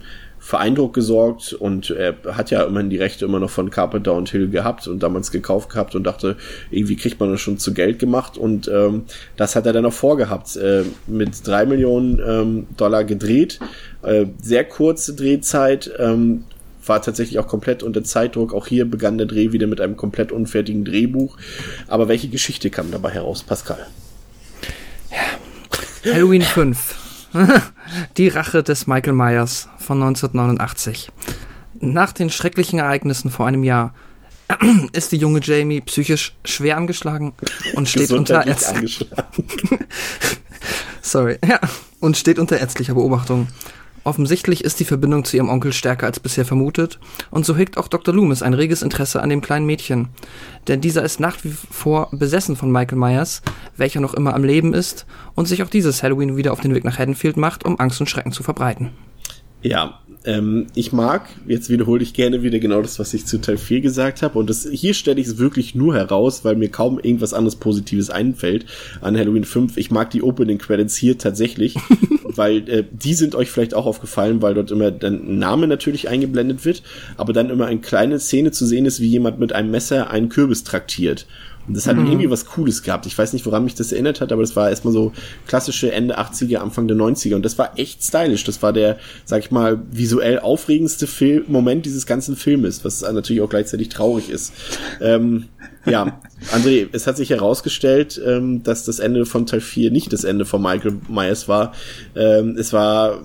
für 0.47 0.59
Eindruck 0.59 0.93
gesorgt 0.93 1.51
und 1.51 1.89
er 1.89 2.15
hat 2.31 2.51
ja 2.51 2.63
immerhin 2.63 2.89
die 2.89 2.95
Rechte 2.95 3.25
immer 3.25 3.37
noch 3.37 3.49
von 3.49 3.69
Carpenter 3.69 4.13
und 4.13 4.29
Hill 4.29 4.47
gehabt 4.47 4.87
und 4.87 5.03
damals 5.03 5.29
gekauft 5.31 5.69
gehabt 5.69 5.93
und 5.93 6.05
dachte, 6.05 6.37
irgendwie 6.71 6.95
kriegt 6.95 7.19
man 7.19 7.29
das 7.31 7.41
schon 7.41 7.57
zu 7.57 7.73
Geld 7.73 7.99
gemacht 7.99 8.37
und 8.37 8.69
ähm, 8.69 9.03
das 9.35 9.57
hat 9.57 9.65
er 9.65 9.73
dann 9.73 9.85
auch 9.85 9.91
vorgehabt. 9.91 10.55
Äh, 10.55 10.83
mit 11.05 11.45
drei 11.45 11.65
Millionen 11.65 12.21
ähm, 12.25 12.67
Dollar 12.77 13.03
gedreht, 13.03 13.59
äh, 14.03 14.27
sehr 14.41 14.63
kurze 14.63 15.15
Drehzeit, 15.15 15.91
ähm, 15.99 16.45
war 16.85 17.01
tatsächlich 17.01 17.39
auch 17.39 17.47
komplett 17.47 17.83
unter 17.83 18.05
Zeitdruck. 18.05 18.53
Auch 18.53 18.67
hier 18.67 18.89
begann 18.89 19.17
der 19.17 19.27
Dreh 19.27 19.51
wieder 19.51 19.67
mit 19.67 19.81
einem 19.81 19.97
komplett 19.97 20.31
unfertigen 20.31 20.85
Drehbuch. 20.85 21.35
Aber 21.89 22.07
welche 22.07 22.29
Geschichte 22.29 22.69
kam 22.69 22.89
dabei 22.89 23.09
heraus, 23.09 23.43
Pascal? 23.43 23.85
Ja. 25.11 26.13
Halloween 26.13 26.41
5. 26.41 27.06
Die 28.17 28.27
Rache 28.27 28.63
des 28.63 28.87
Michael 28.87 29.13
Myers 29.13 29.69
von 29.77 30.01
1989. 30.01 31.11
Nach 31.79 32.11
den 32.11 32.29
schrecklichen 32.29 32.79
Ereignissen 32.79 33.31
vor 33.31 33.47
einem 33.47 33.63
Jahr 33.63 33.93
ist 34.93 35.11
die 35.11 35.17
junge 35.17 35.39
Jamie 35.41 35.81
psychisch 35.81 36.35
schwer 36.45 36.77
angeschlagen 36.77 37.33
und 37.75 37.89
steht 37.89 38.11
unter 38.11 38.45
Sorry, 41.01 41.37
ja, 41.47 41.59
und 41.99 42.17
steht 42.17 42.39
unter 42.39 42.59
ärztlicher 42.59 42.93
Beobachtung. 42.93 43.47
Offensichtlich 44.07 44.63
ist 44.63 44.79
die 44.79 44.85
Verbindung 44.85 45.25
zu 45.25 45.35
ihrem 45.35 45.49
Onkel 45.49 45.73
stärker 45.73 46.05
als 46.05 46.21
bisher 46.21 46.45
vermutet, 46.45 46.97
und 47.29 47.45
so 47.45 47.57
hegt 47.57 47.77
auch 47.77 47.89
Dr. 47.89 48.15
Loomis 48.15 48.41
ein 48.41 48.53
reges 48.53 48.81
Interesse 48.81 49.21
an 49.21 49.27
dem 49.27 49.41
kleinen 49.41 49.65
Mädchen. 49.65 50.07
Denn 50.69 50.79
dieser 50.79 51.03
ist 51.03 51.19
nach 51.19 51.43
wie 51.43 51.49
vor 51.49 52.07
besessen 52.13 52.55
von 52.55 52.71
Michael 52.71 52.97
Myers, 52.97 53.41
welcher 53.75 53.99
noch 53.99 54.13
immer 54.13 54.33
am 54.33 54.45
Leben 54.45 54.73
ist 54.73 55.05
und 55.35 55.49
sich 55.49 55.61
auch 55.61 55.69
dieses 55.69 56.03
Halloween 56.03 56.37
wieder 56.37 56.53
auf 56.53 56.61
den 56.61 56.73
Weg 56.73 56.85
nach 56.85 56.97
Haddonfield 56.97 57.35
macht, 57.35 57.65
um 57.65 57.81
Angst 57.81 57.99
und 57.99 58.09
Schrecken 58.09 58.31
zu 58.31 58.43
verbreiten. 58.43 58.91
Ja, 59.61 59.99
ähm, 60.27 60.67
ich 60.75 60.91
mag, 60.91 61.29
jetzt 61.47 61.69
wiederhole 61.69 62.03
ich 62.03 62.13
gerne 62.13 62.43
wieder 62.43 62.59
genau 62.59 62.81
das, 62.81 62.99
was 62.99 63.13
ich 63.13 63.25
zu 63.25 63.39
Teil 63.39 63.57
4 63.57 63.79
gesagt 63.79 64.21
habe. 64.21 64.37
Und 64.37 64.49
das, 64.49 64.67
hier 64.69 64.93
stelle 64.93 65.21
ich 65.21 65.27
es 65.27 65.37
wirklich 65.37 65.73
nur 65.73 65.95
heraus, 65.95 66.43
weil 66.43 66.57
mir 66.57 66.69
kaum 66.69 66.99
irgendwas 66.99 67.33
anderes 67.33 67.55
Positives 67.55 68.09
einfällt 68.09 68.65
an 68.99 69.17
Halloween 69.17 69.45
5. 69.45 69.77
Ich 69.77 69.89
mag 69.89 70.11
die 70.11 70.21
Opening 70.21 70.57
Credits 70.57 70.97
hier 70.97 71.17
tatsächlich, 71.17 71.75
weil 72.23 72.69
äh, 72.69 72.83
die 72.91 73.13
sind 73.13 73.35
euch 73.35 73.49
vielleicht 73.49 73.73
auch 73.73 73.85
aufgefallen, 73.85 74.41
weil 74.41 74.53
dort 74.53 74.69
immer 74.69 74.91
ein 75.01 75.39
Name 75.39 75.65
natürlich 75.65 76.09
eingeblendet 76.09 76.65
wird, 76.65 76.83
aber 77.15 77.31
dann 77.31 77.49
immer 77.49 77.67
eine 77.67 77.79
kleine 77.79 78.19
Szene 78.19 78.51
zu 78.51 78.65
sehen 78.65 78.85
ist, 78.85 78.99
wie 78.99 79.07
jemand 79.07 79.39
mit 79.39 79.53
einem 79.53 79.71
Messer 79.71 80.09
einen 80.11 80.27
Kürbis 80.27 80.65
traktiert. 80.65 81.25
Und 81.67 81.75
das 81.75 81.85
hat 81.85 81.97
mhm. 81.97 82.07
irgendwie 82.07 82.29
was 82.29 82.45
Cooles 82.45 82.81
gehabt. 82.81 83.05
Ich 83.05 83.17
weiß 83.17 83.33
nicht, 83.33 83.45
woran 83.45 83.63
mich 83.63 83.75
das 83.75 83.91
erinnert 83.91 84.21
hat, 84.21 84.31
aber 84.31 84.41
das 84.41 84.55
war 84.55 84.69
erstmal 84.69 84.93
so 84.93 85.11
klassische 85.47 85.91
Ende 85.91 86.17
80er, 86.17 86.57
Anfang 86.57 86.87
der 86.87 86.95
90er. 86.95 87.35
Und 87.35 87.43
das 87.43 87.57
war 87.57 87.77
echt 87.77 88.03
stylisch. 88.03 88.45
Das 88.45 88.63
war 88.63 88.71
der, 88.71 88.97
sag 89.25 89.41
ich 89.41 89.51
mal, 89.51 89.81
visuell 89.91 90.39
aufregendste 90.39 91.07
Film 91.07 91.43
Moment 91.47 91.85
dieses 91.85 92.05
ganzen 92.05 92.35
Filmes, 92.35 92.85
was 92.85 93.01
natürlich 93.01 93.41
auch 93.41 93.49
gleichzeitig 93.49 93.89
traurig 93.89 94.29
ist. 94.29 94.53
Ähm, 95.01 95.45
ja, 95.85 96.19
André, 96.51 96.87
es 96.91 97.07
hat 97.07 97.17
sich 97.17 97.29
herausgestellt, 97.29 98.21
ähm, 98.25 98.63
dass 98.63 98.83
das 98.83 98.99
Ende 98.99 99.25
von 99.25 99.45
Teil 99.45 99.61
4 99.61 99.91
nicht 99.91 100.13
das 100.13 100.23
Ende 100.23 100.45
von 100.45 100.61
Michael 100.61 100.99
Myers 101.09 101.47
war. 101.47 101.73
Ähm, 102.15 102.55
es 102.57 102.73
war 102.73 103.21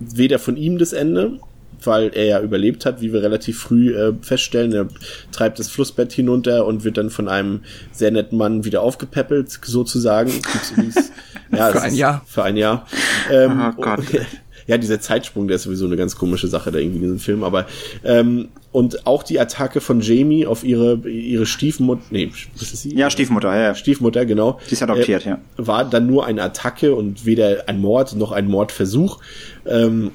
weder 0.00 0.38
von 0.38 0.56
ihm 0.56 0.78
das 0.78 0.92
Ende, 0.92 1.38
weil 1.86 2.10
er 2.14 2.24
ja 2.24 2.40
überlebt 2.40 2.86
hat, 2.86 3.00
wie 3.00 3.12
wir 3.12 3.22
relativ 3.22 3.58
früh 3.58 3.94
äh, 3.94 4.12
feststellen. 4.22 4.72
Er 4.72 4.88
treibt 5.32 5.58
das 5.58 5.68
Flussbett 5.68 6.12
hinunter 6.12 6.66
und 6.66 6.84
wird 6.84 6.96
dann 6.96 7.10
von 7.10 7.28
einem 7.28 7.60
sehr 7.92 8.10
netten 8.10 8.38
Mann 8.38 8.64
wieder 8.64 8.82
aufgepäppelt, 8.82 9.50
sozusagen. 9.50 10.30
ja, 11.52 11.70
für 11.70 11.82
ein 11.82 11.94
Jahr. 11.94 12.22
Für 12.26 12.42
ein 12.44 12.56
Jahr. 12.56 12.86
Ähm, 13.30 13.60
oh 13.60 13.80
Gott. 13.80 14.00
ja, 14.66 14.78
dieser 14.78 15.00
Zeitsprung, 15.00 15.48
der 15.48 15.56
ist 15.56 15.64
sowieso 15.64 15.86
eine 15.86 15.96
ganz 15.96 16.16
komische 16.16 16.48
Sache 16.48 16.70
da 16.70 16.78
irgendwie 16.78 16.98
in 16.98 17.02
diesem 17.02 17.18
Film, 17.18 17.44
aber 17.44 17.66
ähm, 18.04 18.48
und 18.70 19.06
auch 19.06 19.22
die 19.22 19.38
Attacke 19.38 19.80
von 19.80 20.00
Jamie 20.00 20.46
auf 20.46 20.64
ihre 20.64 20.96
ihre 21.08 21.46
Stiefmutter, 21.46 22.02
nee, 22.10 22.30
was 22.54 22.72
ist 22.72 22.82
sie? 22.82 22.96
Ja, 22.96 23.10
Stiefmutter, 23.10 23.54
ja, 23.54 23.62
ja. 23.62 23.74
Stiefmutter, 23.74 24.24
genau. 24.24 24.58
Die 24.68 24.72
ist 24.72 24.82
adoptiert, 24.82 25.26
äh, 25.26 25.30
ja. 25.30 25.38
War 25.56 25.84
dann 25.84 26.06
nur 26.06 26.26
eine 26.26 26.42
Attacke 26.42 26.94
und 26.94 27.26
weder 27.26 27.64
ein 27.68 27.80
Mord 27.80 28.14
noch 28.14 28.32
ein 28.32 28.48
Mordversuch. 28.48 29.20
Ähm, 29.66 30.12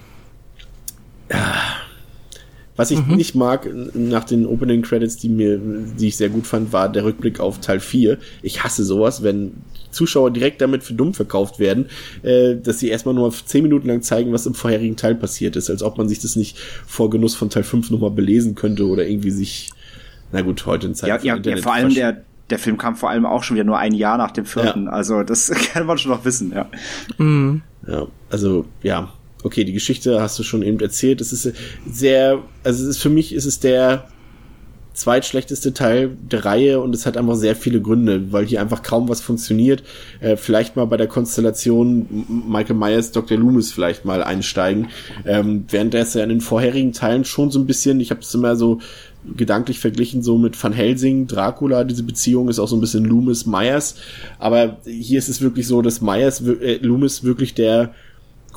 was 2.77 2.91
ich 2.91 3.05
mhm. 3.05 3.15
nicht 3.15 3.35
mag 3.35 3.67
nach 3.93 4.23
den 4.23 4.45
Opening 4.45 4.83
Credits, 4.83 5.17
die 5.17 5.29
mir, 5.29 5.59
die 5.59 6.07
ich 6.07 6.17
sehr 6.17 6.29
gut 6.29 6.45
fand, 6.45 6.71
war 6.71 6.89
der 6.89 7.03
Rückblick 7.03 7.39
auf 7.39 7.59
Teil 7.59 7.79
4. 7.79 8.17
Ich 8.43 8.63
hasse 8.63 8.85
sowas, 8.85 9.23
wenn 9.23 9.53
Zuschauer 9.89 10.31
direkt 10.31 10.61
damit 10.61 10.83
für 10.83 10.93
dumm 10.93 11.15
verkauft 11.15 11.57
werden, 11.57 11.87
äh, 12.21 12.55
dass 12.55 12.79
sie 12.79 12.89
erstmal 12.89 13.15
nur 13.15 13.31
zehn 13.31 13.63
Minuten 13.63 13.87
lang 13.87 14.03
zeigen, 14.03 14.31
was 14.31 14.45
im 14.45 14.53
vorherigen 14.53 14.95
Teil 14.95 15.15
passiert 15.15 15.55
ist, 15.55 15.71
als 15.71 15.81
ob 15.81 15.97
man 15.97 16.07
sich 16.07 16.19
das 16.19 16.35
nicht 16.35 16.59
vor 16.85 17.09
Genuss 17.09 17.35
von 17.35 17.49
Teil 17.49 17.63
5 17.63 17.89
nochmal 17.89 18.11
belesen 18.11 18.53
könnte 18.53 18.87
oder 18.87 19.07
irgendwie 19.07 19.31
sich, 19.31 19.71
na 20.31 20.41
gut, 20.41 20.65
heute 20.67 20.87
in 20.87 20.95
Zeit. 20.95 21.23
Ja, 21.23 21.35
ja, 21.35 21.41
ja 21.43 21.57
vor 21.57 21.73
allem 21.73 21.93
der, 21.93 22.21
der 22.51 22.59
Film 22.59 22.77
kam 22.77 22.95
vor 22.95 23.09
allem 23.09 23.25
auch 23.25 23.43
schon 23.43 23.55
wieder 23.55 23.65
nur 23.65 23.79
ein 23.79 23.93
Jahr 23.93 24.19
nach 24.19 24.31
dem 24.31 24.45
vierten. 24.45 24.85
Ja. 24.85 24.91
Also 24.91 25.23
das 25.23 25.49
kann 25.73 25.87
man 25.87 25.97
schon 25.97 26.11
noch 26.11 26.25
wissen, 26.25 26.51
ja. 26.53 26.69
Mhm. 27.17 27.63
Ja, 27.87 28.05
also 28.29 28.65
ja, 28.83 29.13
okay, 29.47 29.63
die 29.63 29.73
Geschichte 29.73 30.21
hast 30.21 30.37
du 30.37 30.43
schon 30.43 30.61
eben 30.61 30.79
erzählt. 30.79 31.21
Es 31.21 31.33
ist 31.33 31.53
sehr, 31.89 32.43
also 32.63 32.83
es 32.83 32.89
ist 32.89 33.01
für 33.01 33.09
mich 33.09 33.33
ist 33.33 33.45
es 33.45 33.59
der 33.59 34.07
zweitschlechteste 34.97 35.73
Teil 35.73 36.17
der 36.31 36.43
Reihe 36.43 36.81
und 36.81 36.93
es 36.95 37.05
hat 37.05 37.17
einfach 37.17 37.35
sehr 37.35 37.55
viele 37.55 37.81
Gründe, 37.81 38.31
weil 38.31 38.45
hier 38.45 38.61
einfach 38.61 38.81
kaum 38.81 39.07
was 39.07 39.21
funktioniert. 39.21 39.83
Äh, 40.19 40.37
vielleicht 40.37 40.75
mal 40.75 40.85
bei 40.85 40.97
der 40.97 41.07
Konstellation 41.07 42.25
Michael 42.49 42.75
Myers, 42.75 43.11
Dr. 43.11 43.37
Loomis 43.37 43.71
vielleicht 43.71 44.05
mal 44.05 44.23
einsteigen. 44.23 44.87
Ähm, 45.25 45.65
während 45.69 45.93
er 45.93 46.01
es 46.01 46.15
ja 46.15 46.23
in 46.23 46.29
den 46.29 46.41
vorherigen 46.41 46.93
Teilen 46.93 47.25
schon 47.25 47.51
so 47.51 47.59
ein 47.59 47.67
bisschen, 47.67 47.99
ich 47.99 48.09
habe 48.09 48.21
es 48.21 48.33
immer 48.33 48.55
so 48.55 48.79
gedanklich 49.35 49.79
verglichen 49.79 50.23
so 50.23 50.37
mit 50.37 50.61
Van 50.61 50.73
Helsing, 50.73 51.27
Dracula, 51.27 51.83
diese 51.83 52.03
Beziehung 52.03 52.49
ist 52.49 52.59
auch 52.59 52.67
so 52.67 52.77
ein 52.77 52.81
bisschen 52.81 53.05
Loomis 53.05 53.45
Myers, 53.45 53.95
aber 54.39 54.77
hier 54.85 55.19
ist 55.19 55.27
es 55.27 55.41
wirklich 55.41 55.67
so, 55.67 55.81
dass 55.81 56.01
Myers 56.01 56.41
äh, 56.41 56.77
Loomis 56.77 57.23
wirklich 57.23 57.53
der 57.53 57.93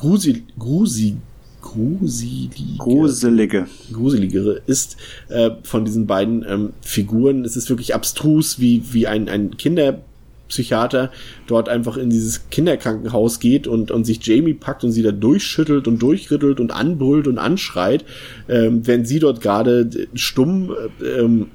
grusel, 0.00 0.42
grusig, 0.58 1.16
gruselige, 1.60 2.78
gruselige. 2.78 3.66
gruseligere 3.92 4.62
ist 4.66 4.96
äh, 5.28 5.50
von 5.62 5.84
diesen 5.84 6.06
beiden 6.06 6.44
ähm, 6.48 6.70
Figuren. 6.80 7.44
Es 7.44 7.54
ist 7.54 7.68
wirklich 7.68 7.94
abstrus, 7.94 8.58
wie, 8.58 8.82
wie 8.92 9.06
ein, 9.06 9.28
ein 9.28 9.58
Kinderpsychiater 9.58 11.10
dort 11.46 11.68
einfach 11.68 11.98
in 11.98 12.08
dieses 12.08 12.48
Kinderkrankenhaus 12.48 13.40
geht 13.40 13.66
und, 13.66 13.90
und 13.90 14.06
sich 14.06 14.26
Jamie 14.26 14.54
packt 14.54 14.84
und 14.84 14.92
sie 14.92 15.02
da 15.02 15.12
durchschüttelt 15.12 15.86
und 15.86 16.00
durchrüttelt 16.00 16.60
und 16.60 16.70
anbrüllt 16.70 17.28
und 17.28 17.36
anschreit, 17.36 18.06
ähm, 18.48 18.86
wenn 18.86 19.04
sie 19.04 19.18
dort 19.18 19.42
gerade 19.42 19.90
stumm 20.14 20.74
äh, 21.02 21.04
ähm, 21.04 21.48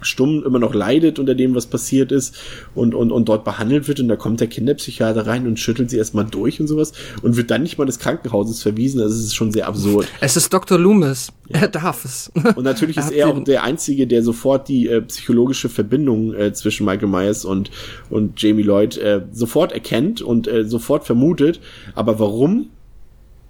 stumm 0.00 0.44
immer 0.44 0.58
noch 0.58 0.74
leidet 0.74 1.18
unter 1.18 1.34
dem, 1.34 1.54
was 1.54 1.66
passiert 1.66 2.12
ist 2.12 2.36
und, 2.74 2.94
und, 2.94 3.12
und 3.12 3.28
dort 3.28 3.44
behandelt 3.44 3.88
wird 3.88 4.00
und 4.00 4.08
da 4.08 4.16
kommt 4.16 4.40
der 4.40 4.48
Kinderpsychiater 4.48 5.26
rein 5.26 5.46
und 5.46 5.58
schüttelt 5.58 5.90
sie 5.90 5.96
erstmal 5.96 6.24
durch 6.24 6.60
und 6.60 6.66
sowas 6.66 6.92
und 7.22 7.36
wird 7.36 7.50
dann 7.50 7.62
nicht 7.62 7.78
mal 7.78 7.84
des 7.84 7.98
Krankenhauses 7.98 8.62
verwiesen. 8.62 9.00
Das 9.00 9.12
ist 9.12 9.34
schon 9.34 9.52
sehr 9.52 9.66
absurd. 9.66 10.08
Es 10.20 10.36
ist 10.36 10.52
Dr. 10.52 10.78
Loomis. 10.78 11.32
Ja. 11.48 11.60
Er 11.60 11.68
darf 11.68 12.04
es. 12.04 12.30
Und 12.56 12.64
natürlich 12.64 12.96
er 12.98 13.04
ist 13.04 13.10
er 13.10 13.28
auch 13.28 13.42
der 13.42 13.62
Einzige, 13.62 14.06
der 14.06 14.22
sofort 14.22 14.68
die 14.68 14.88
äh, 14.88 15.00
psychologische 15.02 15.68
Verbindung 15.68 16.34
äh, 16.34 16.52
zwischen 16.52 16.84
Michael 16.84 17.08
Myers 17.08 17.44
und, 17.44 17.70
und 18.10 18.40
Jamie 18.40 18.62
Lloyd 18.62 18.96
äh, 18.98 19.22
sofort 19.32 19.72
erkennt 19.72 20.20
und 20.20 20.46
äh, 20.46 20.64
sofort 20.64 21.04
vermutet. 21.04 21.60
Aber 21.94 22.18
warum? 22.18 22.70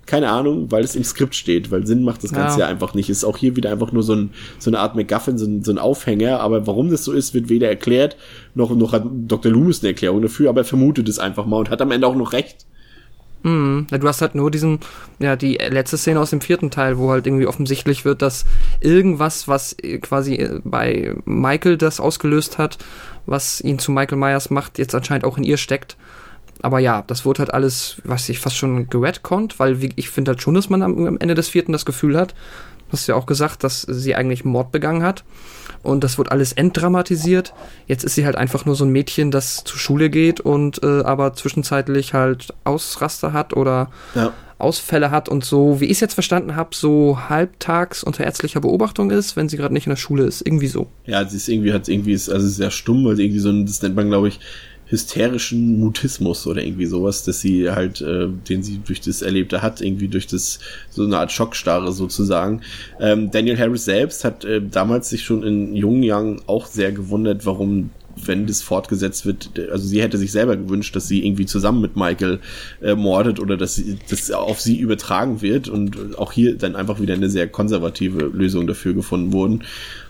Keine 0.09 0.31
Ahnung, 0.31 0.73
weil 0.73 0.83
es 0.83 0.97
im 0.97 1.05
Skript 1.05 1.35
steht, 1.35 1.71
weil 1.71 1.87
Sinn 1.87 2.03
macht 2.03 2.25
das 2.25 2.33
Ganze 2.33 2.61
ja, 2.61 2.65
ja 2.65 2.71
einfach 2.71 2.95
nicht. 2.95 3.11
Ist 3.11 3.25
auch 3.25 3.37
hier 3.37 3.57
wieder 3.57 3.71
einfach 3.71 3.93
nur 3.93 4.03
so, 4.03 4.15
ein, 4.15 4.31
so 4.59 4.71
eine 4.71 4.81
Art 4.81 4.97
MacGuffin, 4.97 5.37
so 5.37 5.47
ein, 5.47 5.63
so 5.63 5.71
ein 5.71 5.79
Aufhänger, 5.79 6.41
aber 6.41 6.67
warum 6.67 6.91
das 6.91 7.05
so 7.05 7.13
ist, 7.13 7.35
wird 7.35 7.51
weder 7.51 7.69
erklärt, 7.69 8.17
noch, 8.55 8.75
noch 8.75 8.93
hat 8.93 9.05
Dr. 9.07 9.53
Loomis 9.53 9.81
eine 9.81 9.91
Erklärung 9.91 10.23
dafür, 10.23 10.49
aber 10.49 10.63
er 10.63 10.65
vermutet 10.65 11.09
es 11.09 11.19
einfach 11.19 11.45
mal 11.45 11.59
und 11.59 11.71
hat 11.71 11.83
am 11.83 11.91
Ende 11.91 12.07
auch 12.07 12.17
noch 12.17 12.33
recht. 12.33 12.65
Mhm. 13.43 13.87
Du 13.91 14.09
hast 14.09 14.23
halt 14.23 14.35
nur 14.35 14.51
diesen, 14.51 14.81
ja, 15.19 15.37
die 15.37 15.55
letzte 15.57 15.99
Szene 15.99 16.21
aus 16.21 16.31
dem 16.31 16.41
vierten 16.41 16.71
Teil, 16.71 16.99
wo 16.99 17.11
halt 17.11 17.27
irgendwie 17.27 17.47
offensichtlich 17.47 18.07
wird, 18.07 18.23
dass 18.23 18.47
irgendwas, 18.81 19.47
was 19.47 19.77
quasi 20.01 20.49
bei 20.65 21.15
Michael 21.27 21.77
das 21.77 22.01
ausgelöst 22.01 22.57
hat, 22.57 22.79
was 23.27 23.61
ihn 23.61 23.79
zu 23.79 23.93
Michael 23.93 24.19
Myers 24.19 24.49
macht, 24.49 24.79
jetzt 24.79 24.95
anscheinend 24.95 25.27
auch 25.27 25.37
in 25.37 25.45
ihr 25.45 25.59
steckt 25.59 25.97
aber 26.63 26.79
ja, 26.79 27.05
das 27.07 27.25
wurde 27.25 27.41
halt 27.41 27.55
alles, 27.55 27.97
was 28.05 28.29
ich 28.29 28.41
fast 28.41 28.57
schon 28.57 28.89
geredconnt, 28.89 29.59
weil 29.59 29.79
ich 29.97 30.11
finde 30.11 30.31
halt 30.31 30.43
schon, 30.43 30.55
dass 30.55 30.69
man 30.69 30.83
am, 30.83 31.07
am, 31.07 31.19
Ende 31.19 31.35
des 31.35 31.49
vierten 31.49 31.73
das 31.73 31.85
Gefühl 31.85 32.19
hat, 32.19 32.35
hast 32.91 33.07
du 33.07 33.13
ja 33.13 33.19
auch 33.19 33.27
gesagt, 33.27 33.65
dass 33.65 33.83
sie 33.83 34.15
eigentlich 34.15 34.45
Mord 34.45 34.73
begangen 34.73 35.03
hat. 35.03 35.25
Und 35.83 36.03
das 36.03 36.19
wird 36.19 36.33
alles 36.33 36.53
entdramatisiert. 36.53 37.55
Jetzt 37.87 38.05
ist 38.05 38.17
sie 38.17 38.27
halt 38.27 38.37
einfach 38.37 38.65
nur 38.65 38.75
so 38.75 38.85
ein 38.85 38.91
Mädchen, 38.91 39.31
das 39.31 39.63
zur 39.63 39.79
Schule 39.79 40.11
geht 40.11 40.41
und 40.41 40.83
äh, 40.83 41.03
aber 41.03 41.35
zwischenzeitlich 41.35 42.15
halt 42.15 42.53
Ausraster 42.65 43.33
hat 43.33 43.55
oder 43.55 43.91
ja. 44.15 44.33
Ausfälle 44.59 45.13
hat 45.13 45.29
und 45.29 45.45
so, 45.45 45.81
wie 45.81 45.85
ich 45.85 45.93
es 45.93 46.01
jetzt 46.01 46.15
verstanden 46.15 46.57
habe, 46.57 46.71
so 46.75 47.19
halbtags 47.29 48.03
unter 48.03 48.25
ärztlicher 48.25 48.61
Beobachtung 48.61 49.13
ist, 49.13 49.37
wenn 49.37 49.49
sie 49.49 49.57
gerade 49.57 49.73
nicht 49.73 49.87
in 49.87 49.91
der 49.91 49.97
Schule 49.97 50.25
ist. 50.25 50.45
Irgendwie 50.45 50.67
so. 50.67 50.89
Ja, 51.07 51.25
sie 51.25 51.37
ist 51.37 51.49
irgendwie, 51.49 51.73
hat 51.73 51.89
irgendwie, 51.89 52.13
ist, 52.13 52.29
also 52.29 52.49
sehr 52.49 52.73
stumm, 52.73 53.05
weil 53.05 53.21
irgendwie 53.21 53.39
so 53.39 53.51
ein, 53.51 53.67
das 53.67 53.81
nennt 53.83 53.95
man, 53.95 54.09
glaube 54.09 54.29
ich, 54.29 54.41
hysterischen 54.89 55.79
Mutismus 55.79 56.47
oder 56.47 56.63
irgendwie 56.63 56.87
sowas, 56.87 57.23
dass 57.23 57.41
sie 57.41 57.71
halt, 57.71 58.01
äh, 58.01 58.29
den 58.49 58.63
sie 58.63 58.81
durch 58.85 59.01
das 59.01 59.23
Erlebte 59.23 59.63
hat, 59.63 59.81
irgendwie 59.81 60.09
durch 60.09 60.27
das, 60.27 60.59
so 60.91 61.05
eine 61.05 61.19
Art 61.19 61.33
Schockstarre 61.33 61.93
sozusagen. 61.93 62.63
Ähm, 63.01 63.31
Daniel 63.31 63.59
Harris 63.59 63.85
selbst 63.85 64.25
hat 64.25 64.45
äh, 64.45 64.63
damals 64.63 65.11
sich 65.11 65.25
schon 65.25 65.43
in 65.43 65.75
jungen 65.75 66.03
Jahren 66.03 66.41
auch 66.47 66.67
sehr 66.67 66.93
gewundert, 66.93 67.45
warum 67.47 67.91
wenn 68.27 68.47
das 68.47 68.63
fortgesetzt 68.63 69.27
wird, 69.27 69.51
also 69.71 69.87
sie 69.87 70.03
hätte 70.03 70.19
sich 70.19 70.33
selber 70.33 70.57
gewünscht, 70.57 70.97
dass 70.97 71.07
sie 71.07 71.25
irgendwie 71.25 71.47
zusammen 71.47 71.81
mit 71.81 71.97
Michael 71.97 72.41
äh, 72.83 72.95
mordet 72.95 73.39
oder 73.39 73.57
dass 73.57 73.81
das 74.11 74.31
auf 74.31 74.61
sie 74.61 74.79
übertragen 74.79 75.41
wird 75.41 75.69
und 75.69 76.19
auch 76.19 76.33
hier 76.33 76.57
dann 76.57 76.75
einfach 76.75 77.01
wieder 77.01 77.15
eine 77.15 77.31
sehr 77.31 77.49
konservative 77.49 78.25
Lösung 78.25 78.67
dafür 78.67 78.95
gefunden 78.95 79.33
wurden. 79.33 79.65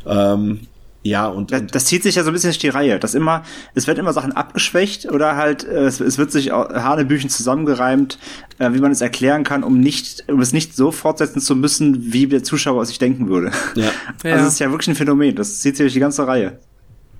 Ähm, 0.06 0.60
ja, 1.08 1.26
und, 1.26 1.52
das, 1.52 1.62
das, 1.70 1.84
zieht 1.86 2.02
sich 2.02 2.16
ja 2.16 2.22
so 2.22 2.30
ein 2.30 2.32
bisschen 2.32 2.50
durch 2.50 2.58
die 2.58 2.68
Reihe. 2.68 2.98
Das 2.98 3.14
immer, 3.14 3.42
es 3.74 3.86
wird 3.86 3.98
immer 3.98 4.12
Sachen 4.12 4.32
abgeschwächt 4.32 5.10
oder 5.10 5.36
halt, 5.36 5.64
äh, 5.64 5.84
es, 5.84 6.00
es 6.00 6.18
wird 6.18 6.30
sich 6.30 6.50
Hanebüchen 6.50 7.30
zusammengereimt, 7.30 8.18
äh, 8.58 8.72
wie 8.72 8.80
man 8.80 8.92
es 8.92 9.00
erklären 9.00 9.44
kann, 9.44 9.64
um 9.64 9.80
nicht, 9.80 10.24
um 10.28 10.40
es 10.40 10.52
nicht 10.52 10.76
so 10.76 10.92
fortsetzen 10.92 11.40
zu 11.40 11.56
müssen, 11.56 12.12
wie 12.12 12.26
der 12.26 12.42
Zuschauer 12.42 12.82
es 12.82 12.88
sich 12.88 12.98
denken 12.98 13.28
würde. 13.28 13.52
Ja. 13.74 13.90
Also 14.22 14.46
es 14.46 14.54
ist 14.54 14.58
ja 14.58 14.70
wirklich 14.70 14.88
ein 14.88 14.94
Phänomen. 14.94 15.34
Das 15.36 15.60
zieht 15.60 15.76
sich 15.76 15.84
durch 15.84 15.92
die 15.94 16.00
ganze 16.00 16.26
Reihe. 16.26 16.58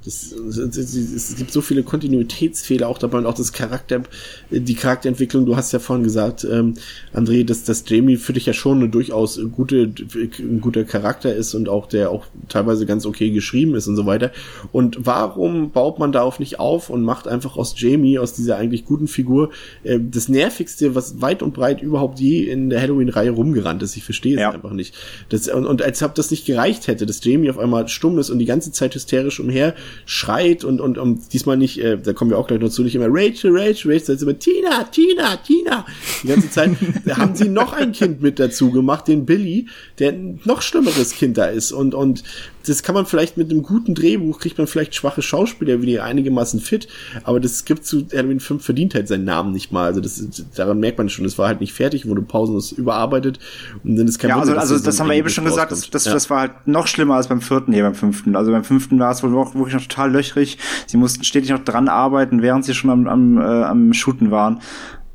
Das, 0.08 0.32
es 0.32 1.36
gibt 1.36 1.52
so 1.52 1.60
viele 1.60 1.82
Kontinuitätsfehler 1.82 2.88
auch 2.88 2.96
dabei 2.96 3.18
und 3.18 3.26
auch 3.26 3.34
das 3.34 3.52
Charakter, 3.52 4.04
die 4.50 4.74
Charakterentwicklung. 4.74 5.44
Du 5.44 5.54
hast 5.54 5.70
ja 5.72 5.80
vorhin 5.80 6.02
gesagt, 6.02 6.46
ähm, 6.50 6.74
André, 7.12 7.44
dass, 7.44 7.64
dass 7.64 7.84
Jamie 7.86 8.16
für 8.16 8.32
dich 8.32 8.46
ja 8.46 8.54
schon 8.54 8.78
eine 8.78 8.88
durchaus 8.88 9.38
gute, 9.52 9.92
ein 10.38 10.62
guter 10.62 10.84
Charakter 10.84 11.34
ist 11.34 11.54
und 11.54 11.68
auch 11.68 11.84
der 11.84 12.10
auch 12.10 12.24
teilweise 12.48 12.86
ganz 12.86 13.04
okay 13.04 13.32
geschrieben 13.32 13.74
ist 13.74 13.86
und 13.86 13.96
so 13.96 14.06
weiter. 14.06 14.32
Und 14.72 15.04
warum 15.04 15.72
baut 15.72 15.98
man 15.98 16.10
darauf 16.10 16.38
nicht 16.38 16.58
auf 16.58 16.88
und 16.88 17.02
macht 17.02 17.28
einfach 17.28 17.58
aus 17.58 17.74
Jamie, 17.76 18.18
aus 18.18 18.32
dieser 18.32 18.56
eigentlich 18.56 18.86
guten 18.86 19.08
Figur, 19.08 19.50
äh, 19.84 20.00
das 20.00 20.30
nervigste, 20.30 20.94
was 20.94 21.20
weit 21.20 21.42
und 21.42 21.52
breit 21.52 21.82
überhaupt 21.82 22.18
je 22.18 22.44
in 22.44 22.70
der 22.70 22.80
Halloween-Reihe 22.80 23.32
rumgerannt 23.32 23.82
ist? 23.82 23.94
Ich 23.94 24.04
verstehe 24.04 24.36
es 24.36 24.40
ja. 24.40 24.52
einfach 24.52 24.72
nicht. 24.72 24.94
Das, 25.28 25.48
und, 25.48 25.66
und 25.66 25.82
als 25.82 26.02
ob 26.02 26.14
das 26.14 26.30
nicht 26.30 26.46
gereicht 26.46 26.86
hätte, 26.86 27.04
dass 27.04 27.22
Jamie 27.22 27.50
auf 27.50 27.58
einmal 27.58 27.88
stumm 27.88 28.18
ist 28.18 28.30
und 28.30 28.38
die 28.38 28.46
ganze 28.46 28.72
Zeit 28.72 28.94
hysterisch 28.94 29.38
umher 29.38 29.74
schreit 30.06 30.64
und, 30.64 30.80
und, 30.80 30.98
und 30.98 31.32
diesmal 31.32 31.56
nicht, 31.56 31.78
äh, 31.78 31.98
da 31.98 32.12
kommen 32.12 32.30
wir 32.30 32.38
auch 32.38 32.46
gleich 32.46 32.60
noch 32.60 32.70
zu, 32.70 32.82
nicht 32.82 32.94
immer 32.94 33.08
Rachel, 33.08 33.50
Rachel, 33.52 33.92
Rachel, 33.92 34.04
sondern 34.04 34.28
immer 34.28 34.38
Tina, 34.38 34.84
Tina, 34.84 35.36
Tina. 35.36 35.86
Die 36.22 36.28
ganze 36.28 36.50
Zeit 36.50 36.70
haben 37.10 37.34
sie 37.34 37.48
noch 37.48 37.72
ein 37.72 37.92
Kind 37.92 38.22
mit 38.22 38.38
dazu 38.38 38.70
gemacht, 38.70 39.08
den 39.08 39.26
Billy, 39.26 39.66
der 39.98 40.12
ein 40.12 40.40
noch 40.44 40.62
schlimmeres 40.62 41.12
Kind 41.12 41.38
da 41.38 41.46
ist 41.46 41.72
und, 41.72 41.94
und 41.94 42.22
das 42.66 42.82
kann 42.82 42.94
man 42.94 43.06
vielleicht 43.06 43.36
mit 43.36 43.50
einem 43.50 43.62
guten 43.62 43.94
Drehbuch, 43.94 44.38
kriegt 44.38 44.58
man 44.58 44.66
vielleicht 44.66 44.94
schwache 44.94 45.22
Schauspieler, 45.22 45.80
wie 45.80 45.86
die 45.86 46.00
einigermaßen 46.00 46.60
fit, 46.60 46.88
aber 47.24 47.40
das 47.40 47.64
gibt 47.64 47.84
zu 47.84 48.06
Halloween 48.12 48.40
5 48.40 48.64
verdient 48.64 48.94
halt 48.94 49.08
seinen 49.08 49.24
Namen 49.24 49.52
nicht 49.52 49.72
mal. 49.72 49.84
Also 49.84 50.00
das, 50.00 50.22
daran 50.54 50.80
merkt 50.80 50.98
man 50.98 51.08
schon, 51.08 51.24
das 51.24 51.38
war 51.38 51.48
halt 51.48 51.60
nicht 51.60 51.72
fertig, 51.72 52.06
wurde 52.06 52.22
pausenlos 52.22 52.72
überarbeitet 52.72 53.38
und 53.84 53.96
dann 53.96 54.06
ist 54.06 54.18
kein 54.18 54.30
Ja, 54.30 54.36
Wunder, 54.36 54.58
also, 54.58 54.74
also 54.74 54.84
das, 54.84 55.00
haben 55.00 55.08
wir 55.08 55.16
eben 55.16 55.28
schon 55.28 55.44
gesagt, 55.44 55.72
das, 55.72 55.88
das, 55.90 56.04
ja. 56.04 56.12
das 56.12 56.30
war 56.30 56.40
halt 56.40 56.66
noch 56.66 56.86
schlimmer 56.86 57.16
als 57.16 57.28
beim 57.28 57.40
vierten 57.40 57.72
hier, 57.72 57.84
beim 57.84 57.94
fünften. 57.94 58.36
Also 58.36 58.50
beim 58.50 58.64
fünften 58.64 58.98
war 58.98 59.12
es 59.12 59.22
wohl 59.22 59.32
wirklich 59.32 59.74
noch 59.74 59.82
total 59.82 60.10
löchrig. 60.10 60.58
Sie 60.86 60.96
mussten 60.96 61.24
stetig 61.24 61.50
noch 61.50 61.64
dran 61.64 61.88
arbeiten, 61.88 62.42
während 62.42 62.64
sie 62.64 62.74
schon 62.74 62.90
am, 62.90 63.06
am, 63.06 63.38
äh, 63.38 63.64
am 63.64 63.92
Shooten 63.92 64.30
waren. 64.30 64.60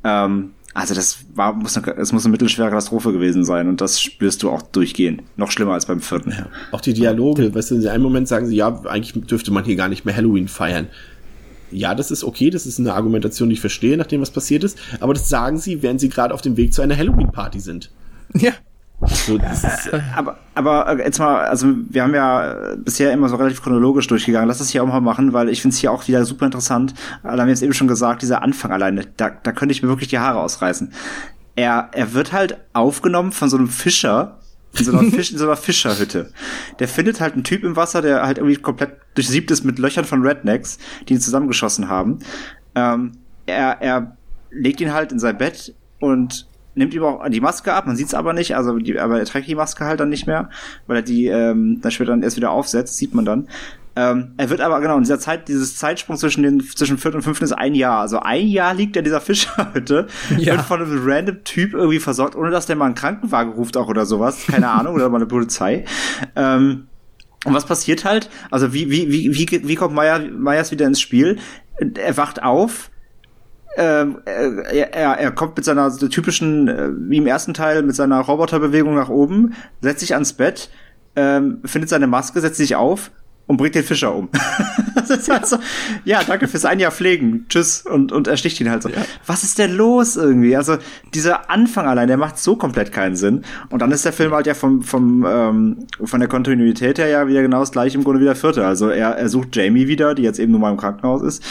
Ähm, 0.02 0.53
also 0.74 0.92
das 0.92 1.18
war, 1.34 1.52
muss 1.54 1.76
eine, 1.76 1.96
es 1.96 2.12
muss 2.12 2.24
eine 2.24 2.32
mittelschwere 2.32 2.68
Katastrophe 2.68 3.12
gewesen 3.12 3.44
sein 3.44 3.68
und 3.68 3.80
das 3.80 4.00
spürst 4.00 4.42
du 4.42 4.50
auch 4.50 4.60
durchgehen. 4.60 5.22
Noch 5.36 5.52
schlimmer 5.52 5.72
als 5.72 5.86
beim 5.86 6.00
vierten. 6.00 6.32
Ja. 6.32 6.46
Auch 6.72 6.80
die 6.80 6.92
Dialoge, 6.92 7.54
weißt 7.54 7.70
du, 7.70 7.76
in 7.76 7.86
einem 7.86 8.02
Moment 8.02 8.26
sagen 8.26 8.46
sie, 8.46 8.56
ja, 8.56 8.82
eigentlich 8.84 9.24
dürfte 9.26 9.52
man 9.52 9.64
hier 9.64 9.76
gar 9.76 9.88
nicht 9.88 10.04
mehr 10.04 10.16
Halloween 10.16 10.48
feiern. 10.48 10.88
Ja, 11.70 11.94
das 11.94 12.10
ist 12.10 12.24
okay, 12.24 12.50
das 12.50 12.66
ist 12.66 12.80
eine 12.80 12.92
Argumentation, 12.92 13.48
die 13.48 13.54
ich 13.54 13.60
verstehe, 13.60 13.96
nachdem 13.96 14.20
was 14.20 14.30
passiert 14.30 14.64
ist, 14.64 14.78
aber 15.00 15.14
das 15.14 15.28
sagen 15.28 15.58
sie, 15.58 15.82
während 15.82 16.00
sie 16.00 16.08
gerade 16.08 16.34
auf 16.34 16.40
dem 16.40 16.56
Weg 16.56 16.74
zu 16.74 16.82
einer 16.82 16.96
Halloween-Party 16.96 17.60
sind. 17.60 17.90
Ja, 18.34 18.52
so, 19.00 19.36
äh, 19.36 20.00
aber, 20.14 20.38
aber 20.54 20.88
äh, 20.88 21.04
jetzt 21.04 21.18
mal, 21.18 21.44
also 21.44 21.68
wir 21.90 22.02
haben 22.02 22.14
ja 22.14 22.74
bisher 22.76 23.12
immer 23.12 23.28
so 23.28 23.36
relativ 23.36 23.62
chronologisch 23.62 24.06
durchgegangen. 24.06 24.48
Lass 24.48 24.58
das 24.58 24.70
hier 24.70 24.82
auch 24.82 24.86
mal 24.86 25.00
machen, 25.00 25.32
weil 25.32 25.48
ich 25.48 25.60
finde 25.62 25.74
es 25.74 25.80
hier 25.80 25.92
auch 25.92 26.06
wieder 26.08 26.24
super 26.24 26.46
interessant. 26.46 26.94
Da 27.22 27.30
haben 27.30 27.38
wir 27.38 27.48
jetzt 27.48 27.62
eben 27.62 27.74
schon 27.74 27.88
gesagt, 27.88 28.22
dieser 28.22 28.42
Anfang 28.42 28.70
alleine, 28.70 29.04
da, 29.16 29.30
da 29.30 29.52
könnte 29.52 29.72
ich 29.72 29.82
mir 29.82 29.88
wirklich 29.88 30.08
die 30.08 30.18
Haare 30.18 30.38
ausreißen. 30.40 30.92
Er, 31.56 31.90
er 31.92 32.14
wird 32.14 32.32
halt 32.32 32.58
aufgenommen 32.72 33.32
von 33.32 33.48
so 33.48 33.56
einem 33.56 33.68
Fischer, 33.68 34.38
in 34.78 34.84
so 34.84 34.92
einer, 34.92 35.02
Fisch, 35.10 35.32
in 35.32 35.38
so 35.38 35.44
einer 35.44 35.56
Fischerhütte. 35.56 36.32
Der 36.78 36.88
findet 36.88 37.20
halt 37.20 37.34
einen 37.34 37.44
Typ 37.44 37.62
im 37.64 37.76
Wasser, 37.76 38.00
der 38.00 38.22
halt 38.22 38.38
irgendwie 38.38 38.56
komplett 38.56 38.96
durchsiebt 39.14 39.50
ist 39.50 39.64
mit 39.64 39.78
Löchern 39.78 40.04
von 40.04 40.22
Rednecks, 40.22 40.78
die 41.08 41.14
ihn 41.14 41.20
zusammengeschossen 41.20 41.88
haben. 41.88 42.20
Ähm, 42.74 43.12
er, 43.46 43.80
er 43.82 44.16
legt 44.50 44.80
ihn 44.80 44.92
halt 44.92 45.12
in 45.12 45.18
sein 45.18 45.36
Bett 45.36 45.74
und 46.00 46.46
nimmt 46.74 46.94
ihm 46.94 47.04
auch 47.04 47.28
die 47.28 47.40
Maske 47.40 47.72
ab, 47.72 47.86
man 47.86 47.96
sieht 47.96 48.08
es 48.08 48.14
aber 48.14 48.32
nicht, 48.32 48.56
also 48.56 48.78
die, 48.78 48.98
aber 48.98 49.18
er 49.18 49.24
trägt 49.24 49.48
die 49.48 49.54
Maske 49.54 49.84
halt 49.84 50.00
dann 50.00 50.08
nicht 50.08 50.26
mehr, 50.26 50.50
weil 50.86 50.96
er 50.96 51.02
die 51.02 51.26
ähm, 51.26 51.80
dann 51.80 51.92
später 51.92 52.10
dann 52.10 52.22
erst 52.22 52.36
wieder 52.36 52.50
aufsetzt, 52.50 52.96
sieht 52.96 53.14
man 53.14 53.24
dann. 53.24 53.48
Ähm, 53.96 54.32
er 54.36 54.50
wird 54.50 54.60
aber, 54.60 54.80
genau, 54.80 54.96
in 54.96 55.04
dieser 55.04 55.20
Zeit, 55.20 55.46
dieses 55.46 55.76
Zeitsprung 55.76 56.16
zwischen 56.16 56.42
den, 56.42 56.60
zwischen 56.60 56.98
vierten 56.98 57.18
und 57.18 57.22
fünften 57.22 57.44
ist 57.44 57.52
ein 57.52 57.74
Jahr. 57.74 58.00
Also 58.00 58.18
ein 58.18 58.48
Jahr 58.48 58.74
liegt 58.74 58.96
er 58.96 59.00
in 59.00 59.04
dieser 59.04 59.20
Fischerhütte, 59.20 60.08
ja. 60.36 60.54
wird 60.54 60.62
von 60.62 60.82
einem 60.82 61.00
random 61.04 61.44
Typ 61.44 61.74
irgendwie 61.74 62.00
versorgt, 62.00 62.34
ohne 62.34 62.50
dass 62.50 62.66
der 62.66 62.74
mal 62.74 62.86
einen 62.86 62.96
Krankenwagen 62.96 63.52
ruft 63.52 63.76
auch 63.76 63.88
oder 63.88 64.04
sowas. 64.04 64.46
Keine 64.48 64.68
Ahnung, 64.68 64.96
oder 64.96 65.08
mal 65.10 65.18
eine 65.18 65.26
Polizei. 65.26 65.84
Ähm, 66.34 66.88
und 67.44 67.54
was 67.54 67.66
passiert 67.66 68.04
halt? 68.04 68.30
Also 68.50 68.72
wie, 68.72 68.90
wie, 68.90 69.10
wie, 69.10 69.36
wie, 69.36 69.68
wie 69.68 69.74
kommt 69.76 69.94
Meyers, 69.94 70.22
Meyers 70.32 70.70
wieder 70.72 70.86
ins 70.86 71.00
Spiel? 71.00 71.38
Er 71.78 72.16
wacht 72.16 72.42
auf, 72.42 72.90
ähm, 73.76 74.18
äh, 74.24 74.78
er, 74.92 75.18
er 75.18 75.30
kommt 75.32 75.56
mit 75.56 75.64
seiner 75.64 75.94
typischen, 75.96 76.68
äh, 76.68 76.90
wie 76.92 77.18
im 77.18 77.26
ersten 77.26 77.54
Teil, 77.54 77.82
mit 77.82 77.96
seiner 77.96 78.20
Roboterbewegung 78.20 78.94
nach 78.94 79.08
oben, 79.08 79.54
setzt 79.80 80.00
sich 80.00 80.14
ans 80.14 80.32
Bett, 80.32 80.70
ähm, 81.16 81.60
findet 81.64 81.90
seine 81.90 82.06
Maske, 82.06 82.40
setzt 82.40 82.56
sich 82.56 82.76
auf 82.76 83.10
und 83.46 83.56
bringt 83.58 83.74
den 83.74 83.84
Fischer 83.84 84.14
um. 84.14 84.28
das 84.94 85.10
ist 85.10 85.28
halt 85.28 85.46
so, 85.46 85.58
ja, 86.04 86.22
danke 86.24 86.48
fürs 86.48 86.64
ein 86.64 86.80
Jahr 86.80 86.90
pflegen. 86.90 87.46
Tschüss. 87.48 87.82
Und, 87.82 88.10
und 88.12 88.26
er 88.26 88.36
sticht 88.36 88.60
ihn 88.60 88.70
halt 88.70 88.82
so. 88.82 88.88
Ja. 88.88 89.04
Was 89.26 89.44
ist 89.44 89.58
denn 89.58 89.76
los 89.76 90.16
irgendwie? 90.16 90.56
Also, 90.56 90.78
dieser 91.12 91.50
Anfang 91.50 91.86
allein, 91.86 92.08
der 92.08 92.16
macht 92.16 92.38
so 92.38 92.56
komplett 92.56 92.92
keinen 92.92 93.16
Sinn. 93.16 93.42
Und 93.70 93.82
dann 93.82 93.90
ist 93.90 94.04
der 94.04 94.12
Film 94.12 94.32
halt 94.32 94.46
ja 94.46 94.54
vom, 94.54 94.82
vom, 94.82 95.26
ähm, 95.28 95.86
von 96.02 96.20
der 96.20 96.28
Kontinuität 96.28 96.98
her 96.98 97.08
ja 97.08 97.28
wieder 97.28 97.42
genau 97.42 97.60
das 97.60 97.72
gleiche 97.72 97.98
im 97.98 98.04
Grunde 98.04 98.20
wie 98.20 98.24
der 98.24 98.36
vierte. 98.36 98.66
Also, 98.66 98.88
er, 98.88 99.10
er 99.10 99.28
sucht 99.28 99.54
Jamie 99.54 99.88
wieder, 99.88 100.14
die 100.14 100.22
jetzt 100.22 100.38
eben 100.38 100.52
nur 100.52 100.60
mal 100.60 100.70
im 100.70 100.78
Krankenhaus 100.78 101.22
ist, 101.22 101.42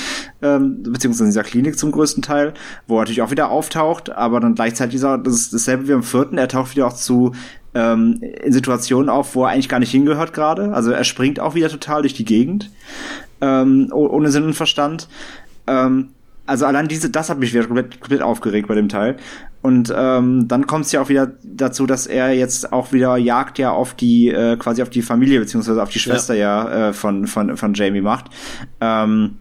ähm, 0.42 0.82
beziehungsweise 0.84 1.26
in 1.26 1.30
dieser 1.30 1.44
Klinik 1.44 1.78
zum 1.78 1.92
größten 1.92 2.24
Teil, 2.24 2.54
wo 2.88 2.96
er 2.96 3.02
natürlich 3.02 3.22
auch 3.22 3.32
wieder 3.32 3.50
auftaucht, 3.50 4.10
aber 4.10 4.40
dann 4.40 4.56
gleichzeitig 4.56 4.94
dieser, 4.94 5.18
das 5.18 5.34
ist 5.34 5.54
dasselbe 5.54 5.88
wie 5.88 5.92
im 5.92 6.04
vierten, 6.04 6.38
er 6.38 6.48
taucht 6.48 6.76
wieder 6.76 6.88
auch 6.88 6.94
zu 6.94 7.34
ähm, 7.76 8.22
in 8.22 8.54
Situationen 8.54 9.10
auf, 9.10 9.36
wo 9.36 9.44
er 9.44 9.50
eigentlich 9.50 9.70
gar 9.70 9.80
nicht 9.80 9.92
hingehört 9.92 10.34
gerade. 10.34 10.74
Also 10.74 10.92
er 10.92 11.04
springt 11.04 11.40
auch 11.40 11.56
wieder 11.56 11.70
total 11.70 12.02
durch 12.02 12.14
die 12.14 12.26
Gegend, 12.26 12.72
ähm, 13.42 13.90
ohne 13.92 14.32
Sinn 14.32 14.44
und 14.44 14.54
Verstand. 14.54 15.08
Ähm, 15.68 16.10
also 16.46 16.66
allein 16.66 16.88
diese, 16.88 17.10
das 17.10 17.30
hat 17.30 17.40
mich 17.40 17.54
wieder 17.54 17.66
komplett, 17.66 18.00
komplett 18.02 18.22
aufgeregt 18.22 18.68
bei 18.68 18.76
dem 18.76 18.90
Teil. 18.90 19.18
Und 19.62 19.94
ähm, 19.96 20.50
dann 20.50 20.68
kommt 20.68 20.86
es 20.86 20.92
ja 20.92 21.02
auch 21.02 21.08
wieder 21.08 21.32
dazu, 21.42 21.86
dass 21.86 22.06
er 22.06 22.34
jetzt 22.34 22.74
auch 22.74 22.92
wieder 22.92 23.16
Jagd 23.16 23.60
ja 23.60 23.72
auf 23.72 23.94
die, 23.94 24.28
äh, 24.28 24.58
quasi 24.58 24.82
auf 24.82 24.90
die 24.90 25.02
Familie 25.02 25.40
beziehungsweise 25.40 25.82
auf 25.82 25.90
die 25.90 26.00
Schwester 26.00 26.34
ja, 26.34 26.70
ja 26.70 26.90
äh, 26.90 26.94
von, 26.94 27.28
von, 27.28 27.56
von 27.56 27.74
Jamie 27.74 28.02
macht. 28.02 28.26
Ähm, 28.82 29.38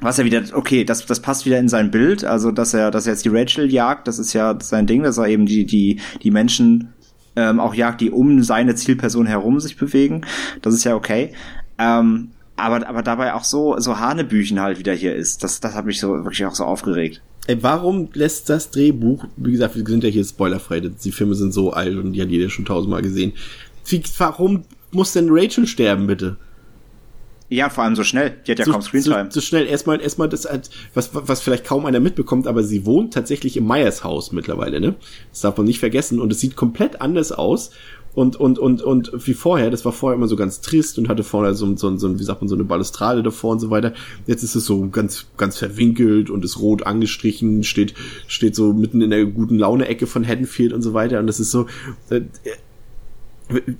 was 0.00 0.18
er 0.18 0.24
wieder, 0.24 0.42
okay, 0.54 0.84
das, 0.84 1.04
das 1.04 1.20
passt 1.20 1.44
wieder 1.44 1.58
in 1.58 1.68
sein 1.68 1.90
Bild, 1.90 2.24
also 2.24 2.50
dass 2.50 2.74
er, 2.74 2.90
dass 2.90 3.06
er 3.06 3.12
jetzt 3.12 3.24
die 3.24 3.30
Rachel 3.30 3.70
jagt, 3.70 4.08
das 4.08 4.18
ist 4.18 4.32
ja 4.32 4.58
sein 4.60 4.86
Ding, 4.86 5.02
dass 5.02 5.18
er 5.18 5.28
eben 5.28 5.46
die, 5.46 5.64
die, 5.64 6.00
die 6.22 6.30
Menschen 6.30 6.94
ähm, 7.36 7.60
auch 7.60 7.74
jagt, 7.74 8.00
die 8.00 8.10
um 8.10 8.42
seine 8.42 8.74
Zielperson 8.74 9.26
herum 9.26 9.60
sich 9.60 9.76
bewegen. 9.76 10.22
Das 10.60 10.74
ist 10.74 10.84
ja 10.84 10.94
okay. 10.94 11.32
Ähm, 11.78 12.30
aber, 12.56 12.86
aber 12.86 13.02
dabei 13.02 13.34
auch 13.34 13.44
so, 13.44 13.78
so 13.78 13.98
Hanebüchen 13.98 14.60
halt 14.60 14.78
wieder 14.78 14.92
hier 14.92 15.14
ist. 15.14 15.42
Das, 15.42 15.60
das 15.60 15.74
hat 15.74 15.86
mich 15.86 15.98
so 16.00 16.08
wirklich 16.24 16.44
auch 16.46 16.54
so 16.54 16.64
aufgeregt. 16.64 17.22
Ey, 17.46 17.60
warum 17.62 18.08
lässt 18.12 18.48
das 18.50 18.70
Drehbuch, 18.70 19.24
wie 19.36 19.52
gesagt, 19.52 19.74
wir 19.74 19.84
sind 19.84 20.04
ja 20.04 20.10
hier 20.10 20.24
spoilerfrei, 20.24 20.80
die 20.80 21.12
Filme 21.12 21.34
sind 21.34 21.52
so 21.52 21.72
alt 21.72 21.96
und 21.96 22.12
die 22.12 22.22
hat 22.22 22.28
jeder 22.28 22.50
schon 22.50 22.64
tausendmal 22.64 23.02
gesehen. 23.02 23.32
Wie, 23.86 24.00
warum 24.18 24.62
muss 24.92 25.12
denn 25.12 25.26
Rachel 25.28 25.66
sterben, 25.66 26.06
bitte? 26.06 26.36
Ja, 27.52 27.68
vor 27.68 27.84
allem 27.84 27.96
so 27.96 28.02
schnell. 28.02 28.38
Die 28.46 28.52
hat 28.52 28.58
ja 28.58 28.64
so, 28.64 28.72
kaum 28.72 28.80
Screentime. 28.80 29.26
So, 29.28 29.40
so 29.40 29.40
schnell. 29.42 29.66
Erstmal, 29.66 30.00
erstmal 30.00 30.26
das, 30.26 30.48
was, 30.94 31.10
was 31.12 31.42
vielleicht 31.42 31.66
kaum 31.66 31.84
einer 31.84 32.00
mitbekommt, 32.00 32.46
aber 32.46 32.64
sie 32.64 32.86
wohnt 32.86 33.12
tatsächlich 33.12 33.58
im 33.58 33.66
Meyers 33.66 34.04
Haus 34.04 34.32
mittlerweile, 34.32 34.80
ne? 34.80 34.94
Das 35.30 35.42
darf 35.42 35.58
man 35.58 35.66
nicht 35.66 35.78
vergessen. 35.78 36.18
Und 36.18 36.32
es 36.32 36.40
sieht 36.40 36.56
komplett 36.56 37.02
anders 37.02 37.30
aus. 37.30 37.70
Und, 38.14 38.36
und, 38.36 38.58
und, 38.58 38.80
und 38.80 39.12
wie 39.26 39.34
vorher, 39.34 39.70
das 39.70 39.84
war 39.84 39.92
vorher 39.92 40.16
immer 40.16 40.28
so 40.28 40.36
ganz 40.36 40.62
trist 40.62 40.98
und 40.98 41.10
hatte 41.10 41.24
vorne 41.24 41.54
so, 41.54 41.76
so, 41.76 41.94
so, 41.98 42.18
wie 42.18 42.24
sagt 42.24 42.40
man, 42.40 42.48
so 42.48 42.54
eine 42.54 42.64
Balustrade 42.64 43.22
davor 43.22 43.52
und 43.52 43.60
so 43.60 43.68
weiter. 43.68 43.92
Jetzt 44.26 44.42
ist 44.42 44.54
es 44.54 44.64
so 44.64 44.88
ganz, 44.88 45.26
ganz 45.36 45.58
verwinkelt 45.58 46.30
und 46.30 46.46
ist 46.46 46.58
rot 46.58 46.86
angestrichen, 46.86 47.64
steht, 47.64 47.92
steht 48.28 48.56
so 48.56 48.72
mitten 48.72 49.02
in 49.02 49.10
der 49.10 49.26
guten 49.26 49.58
Laune-Ecke 49.58 50.06
von 50.06 50.26
Haddonfield 50.26 50.72
und 50.72 50.80
so 50.80 50.94
weiter. 50.94 51.18
Und 51.18 51.26
das 51.26 51.38
ist 51.38 51.50
so, 51.50 51.66
äh, 52.08 52.22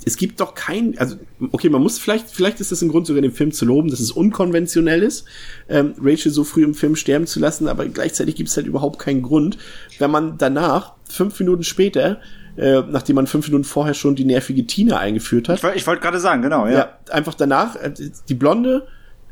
es 0.05 0.17
gibt 0.17 0.41
doch 0.41 0.55
kein, 0.55 0.97
also 0.99 1.17
okay, 1.51 1.69
man 1.69 1.83
muss 1.83 1.99
vielleicht, 1.99 2.31
vielleicht 2.31 2.61
ist 2.61 2.73
das 2.73 2.83
ein 2.83 2.89
Grund 2.89 3.07
sogar 3.07 3.23
den 3.23 3.33
Film 3.33 3.53
zu 3.53 3.65
loben, 3.65 3.91
dass 3.91 4.01
es 4.01 4.11
unkonventionell 4.11 5.03
ist, 5.03 5.25
ähm, 5.69 5.95
Rachel 6.01 6.33
so 6.33 6.45
früh 6.45 6.65
im 6.65 6.75
Film 6.75 6.97
sterben 6.97 7.27
zu 7.27 7.41
lassen, 7.41 7.69
aber 7.69 7.87
gleichzeitig 7.87 8.35
gibt 8.35 8.49
es 8.49 8.57
halt 8.57 8.67
überhaupt 8.67 8.99
keinen 8.99 9.23
Grund, 9.23 9.59
wenn 9.99 10.11
man 10.11 10.39
danach 10.39 10.95
fünf 11.09 11.39
Minuten 11.39 11.65
später 11.65 12.21
äh, 12.57 12.83
nachdem 12.83 13.17
man 13.17 13.27
fünf 13.27 13.49
Minuten 13.49 13.65
vorher 13.65 13.95
schon 13.95 14.15
die 14.15 14.27
nervige 14.27 14.67
Tina 14.67 14.99
eingeführt 14.99 15.49
hat. 15.49 15.65
Ich, 15.65 15.77
ich 15.77 15.87
wollte 15.87 16.03
gerade 16.03 16.21
sagen, 16.21 16.43
genau, 16.43 16.67
ja. 16.67 16.73
ja. 16.73 16.99
Einfach 17.11 17.35
danach, 17.35 17.77
äh, 17.77 17.93
die 18.29 18.35
blonde 18.35 18.87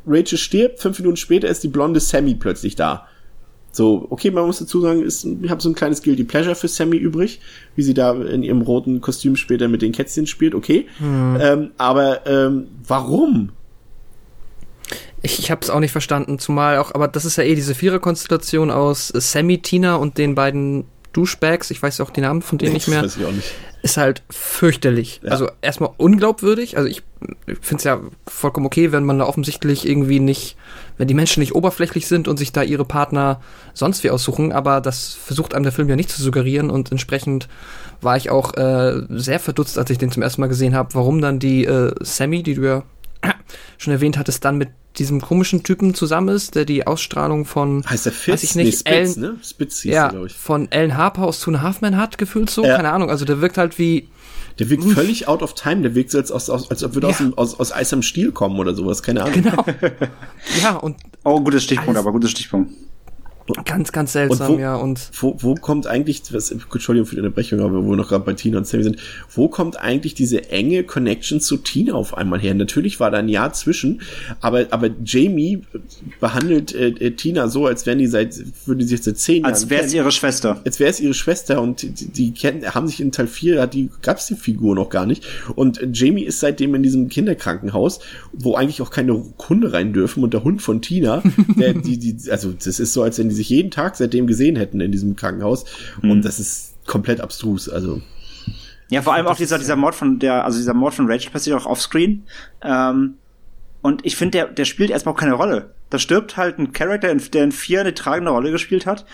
Rachel 0.06 0.38
stirbt, 0.38 0.80
fünf 0.80 0.98
Minuten 0.98 1.16
später 1.16 1.48
ist 1.48 1.62
die 1.62 1.68
blonde 1.68 2.00
Sammy 2.00 2.34
plötzlich 2.34 2.76
da. 2.76 3.06
So, 3.72 4.06
okay, 4.10 4.30
man 4.30 4.46
muss 4.46 4.58
dazu 4.58 4.80
sagen, 4.80 5.02
ist, 5.02 5.24
ich 5.24 5.50
habe 5.50 5.62
so 5.62 5.68
ein 5.68 5.74
kleines 5.74 6.02
Guilty 6.02 6.24
Pleasure 6.24 6.54
für 6.54 6.68
Sammy 6.68 6.96
übrig, 6.96 7.40
wie 7.76 7.82
sie 7.82 7.94
da 7.94 8.12
in 8.12 8.42
ihrem 8.42 8.62
roten 8.62 9.00
Kostüm 9.00 9.36
später 9.36 9.68
mit 9.68 9.82
den 9.82 9.92
Kätzchen 9.92 10.26
spielt, 10.26 10.54
okay. 10.54 10.86
Hm. 10.98 11.38
Ähm, 11.40 11.70
aber 11.78 12.26
ähm, 12.26 12.66
warum? 12.86 13.50
Ich, 15.22 15.38
ich 15.38 15.50
habe 15.50 15.60
es 15.62 15.70
auch 15.70 15.80
nicht 15.80 15.92
verstanden, 15.92 16.38
zumal 16.38 16.78
auch, 16.78 16.94
aber 16.94 17.06
das 17.06 17.24
ist 17.24 17.36
ja 17.36 17.44
eh 17.44 17.54
diese 17.54 17.74
Viererkonstellation 17.74 18.70
aus 18.70 19.08
Sammy, 19.08 19.58
Tina 19.58 19.96
und 19.96 20.18
den 20.18 20.34
beiden 20.34 20.84
Duschbags, 21.12 21.70
ich 21.70 21.82
weiß 21.82 22.00
auch 22.00 22.10
die 22.10 22.20
Namen 22.20 22.42
von 22.42 22.58
denen 22.58 22.72
nicht 22.72 22.88
mehr. 22.88 23.02
Weiß 23.02 23.16
ich 23.16 23.24
auch 23.24 23.32
nicht. 23.32 23.50
Ist 23.82 23.96
halt 23.96 24.22
fürchterlich. 24.28 25.20
Ja. 25.22 25.30
Also 25.30 25.50
erstmal 25.62 25.90
unglaubwürdig. 25.96 26.76
Also 26.76 26.88
ich 26.88 27.02
finde 27.60 27.76
es 27.76 27.84
ja 27.84 28.00
vollkommen 28.26 28.66
okay, 28.66 28.92
wenn 28.92 29.04
man 29.04 29.18
da 29.18 29.24
offensichtlich 29.24 29.88
irgendwie 29.88 30.20
nicht, 30.20 30.56
wenn 30.98 31.08
die 31.08 31.14
Menschen 31.14 31.40
nicht 31.40 31.54
oberflächlich 31.54 32.06
sind 32.06 32.28
und 32.28 32.36
sich 32.36 32.52
da 32.52 32.62
ihre 32.62 32.84
Partner 32.84 33.40
sonst 33.72 34.04
wie 34.04 34.10
aussuchen, 34.10 34.52
aber 34.52 34.80
das 34.80 35.14
versucht 35.14 35.54
einem 35.54 35.64
der 35.64 35.72
Film 35.72 35.88
ja 35.88 35.96
nicht 35.96 36.10
zu 36.10 36.22
suggerieren 36.22 36.70
und 36.70 36.90
entsprechend 36.90 37.48
war 38.02 38.16
ich 38.16 38.30
auch 38.30 38.54
äh, 38.54 39.02
sehr 39.08 39.40
verdutzt, 39.40 39.78
als 39.78 39.90
ich 39.90 39.98
den 39.98 40.10
zum 40.10 40.22
ersten 40.22 40.40
Mal 40.40 40.48
gesehen 40.48 40.74
habe, 40.74 40.94
warum 40.94 41.20
dann 41.20 41.38
die 41.38 41.64
äh, 41.64 41.94
Sammy, 42.00 42.42
die 42.42 42.54
du 42.54 42.62
ja 42.62 42.82
schon 43.78 43.92
erwähnt 43.92 44.18
hattest, 44.18 44.44
dann 44.44 44.58
mit 44.58 44.68
diesem 44.98 45.20
komischen 45.20 45.62
Typen 45.62 45.94
zusammen 45.94 46.28
ist, 46.34 46.54
der 46.54 46.64
die 46.64 46.86
Ausstrahlung 46.86 47.44
von 47.44 47.84
heißt 47.88 48.06
der 48.06 48.12
Fitz? 48.12 48.34
weiß 48.34 48.42
ich 48.42 48.54
nicht, 48.56 48.66
nee, 48.66 48.72
Spitz, 48.72 49.16
Ellen, 49.16 49.20
ne? 49.20 49.38
Spitz 49.42 49.80
hieß 49.80 49.92
ja, 49.92 50.08
der, 50.08 50.24
ich. 50.24 50.32
von 50.32 50.70
Ellen 50.70 50.96
Harper 50.96 51.22
aus 51.22 51.40
Two 51.40 51.60
Halfman 51.60 51.96
hat 51.96 52.18
gefühlt 52.18 52.50
so, 52.50 52.64
ja. 52.64 52.76
keine 52.76 52.90
Ahnung, 52.90 53.10
also 53.10 53.24
der 53.24 53.40
wirkt 53.40 53.58
halt 53.58 53.78
wie 53.78 54.08
der 54.58 54.68
wirkt 54.68 54.84
Uff. 54.84 54.92
völlig 54.92 55.28
out 55.28 55.42
of 55.42 55.54
time, 55.54 55.82
der 55.82 55.94
wirkt 55.94 56.10
so 56.10 56.18
als, 56.18 56.30
als, 56.30 56.50
als, 56.50 56.70
als 56.70 56.84
ob 56.84 56.94
würde 56.94 57.08
ja. 57.08 57.14
aus, 57.14 57.54
aus, 57.54 57.60
aus 57.60 57.72
Eis 57.72 57.92
am 57.92 58.02
Stiel 58.02 58.32
kommen 58.32 58.58
oder 58.58 58.74
sowas, 58.74 59.02
keine 59.02 59.22
Ahnung. 59.24 59.42
Genau. 59.42 59.64
ja, 60.60 60.76
und. 60.76 60.96
Oh, 61.24 61.40
gutes 61.40 61.64
Stichpunkt, 61.64 61.98
aber 61.98 62.12
gutes 62.12 62.30
Stichpunkt. 62.32 62.72
Ganz, 63.64 63.92
ganz 63.92 64.12
seltsam, 64.12 64.52
und 64.52 64.58
wo, 64.58 64.60
ja. 64.60 64.76
Und 64.76 65.10
wo, 65.18 65.36
wo 65.40 65.54
kommt 65.54 65.86
eigentlich, 65.86 66.22
was, 66.32 66.50
Entschuldigung 66.50 67.06
für 67.06 67.16
die 67.16 67.20
Unterbrechung, 67.20 67.60
aber 67.60 67.84
wo 67.84 67.90
wir 67.90 67.96
noch 67.96 68.08
gerade 68.08 68.24
bei 68.24 68.34
Tina 68.34 68.58
und 68.58 68.66
Sammy 68.66 68.84
sind, 68.84 68.96
wo 69.34 69.48
kommt 69.48 69.80
eigentlich 69.80 70.14
diese 70.14 70.50
enge 70.50 70.84
Connection 70.84 71.40
zu 71.40 71.56
Tina 71.56 71.94
auf 71.94 72.16
einmal 72.16 72.40
her? 72.40 72.54
Natürlich 72.54 73.00
war 73.00 73.10
da 73.10 73.18
ein 73.18 73.28
Jahr 73.28 73.52
zwischen, 73.52 74.00
aber, 74.40 74.66
aber 74.70 74.90
Jamie 75.04 75.62
behandelt 76.20 76.74
äh, 76.74 76.88
äh 76.88 77.10
Tina 77.12 77.48
so, 77.48 77.66
als 77.66 77.86
wären 77.86 77.98
die 77.98 78.06
seit, 78.06 78.36
würde 78.66 78.82
sie 78.82 78.96
sich 78.96 79.02
seit 79.02 79.18
zehn 79.18 79.42
Jahren. 79.42 79.52
Als 79.52 79.70
wäre 79.70 79.84
es 79.84 79.94
ihre 79.94 80.12
Schwester. 80.12 80.60
Als 80.64 80.80
wäre 80.80 80.90
es 80.90 81.00
ihre 81.00 81.14
Schwester 81.14 81.60
und 81.60 81.82
die, 81.82 82.08
die 82.08 82.32
kennen, 82.32 82.64
haben 82.74 82.86
sich 82.86 83.00
in 83.00 83.12
Teil 83.12 83.26
4, 83.26 83.66
die 83.66 83.90
gab's 84.02 84.26
die 84.26 84.34
Figur 84.34 84.74
noch 84.74 84.90
gar 84.90 85.06
nicht. 85.06 85.24
Und 85.54 85.80
Jamie 85.92 86.24
ist 86.24 86.40
seitdem 86.40 86.74
in 86.74 86.82
diesem 86.82 87.08
Kinderkrankenhaus, 87.08 88.00
wo 88.32 88.54
eigentlich 88.54 88.82
auch 88.82 88.90
keine 88.90 89.22
Hunde 89.48 89.72
rein 89.72 89.92
dürfen 89.92 90.22
und 90.22 90.34
der 90.34 90.44
Hund 90.44 90.62
von 90.62 90.82
Tina, 90.82 91.22
der, 91.58 91.74
die, 91.74 91.98
die, 91.98 92.30
also 92.30 92.52
das 92.52 92.80
ist 92.80 92.92
so, 92.92 93.02
als 93.02 93.18
wenn 93.18 93.28
die 93.28 93.34
sich 93.40 93.50
jeden 93.50 93.70
Tag 93.70 93.96
seitdem 93.96 94.26
gesehen 94.26 94.56
hätten 94.56 94.80
in 94.80 94.92
diesem 94.92 95.16
Krankenhaus. 95.16 95.64
Mhm. 96.02 96.10
Und 96.10 96.24
das 96.24 96.38
ist 96.38 96.74
komplett 96.86 97.20
abstrus. 97.20 97.68
Also. 97.68 98.02
Ja, 98.90 99.02
vor 99.02 99.14
allem 99.14 99.26
auch 99.26 99.36
dieser, 99.36 99.58
dieser 99.58 99.76
Mord 99.76 99.94
von 99.94 100.18
der, 100.18 100.44
also 100.44 100.58
dieser 100.58 100.74
Mord 100.74 100.94
von 100.94 101.10
Rachel 101.10 101.30
passiert 101.30 101.56
auch 101.56 101.66
offscreen. 101.66 102.24
Ähm, 102.62 103.14
und 103.82 104.04
ich 104.04 104.16
finde, 104.16 104.38
der, 104.38 104.46
der 104.48 104.64
spielt 104.64 104.90
erstmal 104.90 105.14
auch 105.14 105.18
keine 105.18 105.32
Rolle. 105.32 105.70
Da 105.88 105.98
stirbt 105.98 106.36
halt 106.36 106.58
ein 106.58 106.72
Charakter, 106.72 107.14
der 107.14 107.44
in 107.44 107.52
vier 107.52 107.80
eine 107.80 107.94
tragende 107.94 108.30
Rolle 108.30 108.50
gespielt 108.50 108.86
hat. 108.86 109.06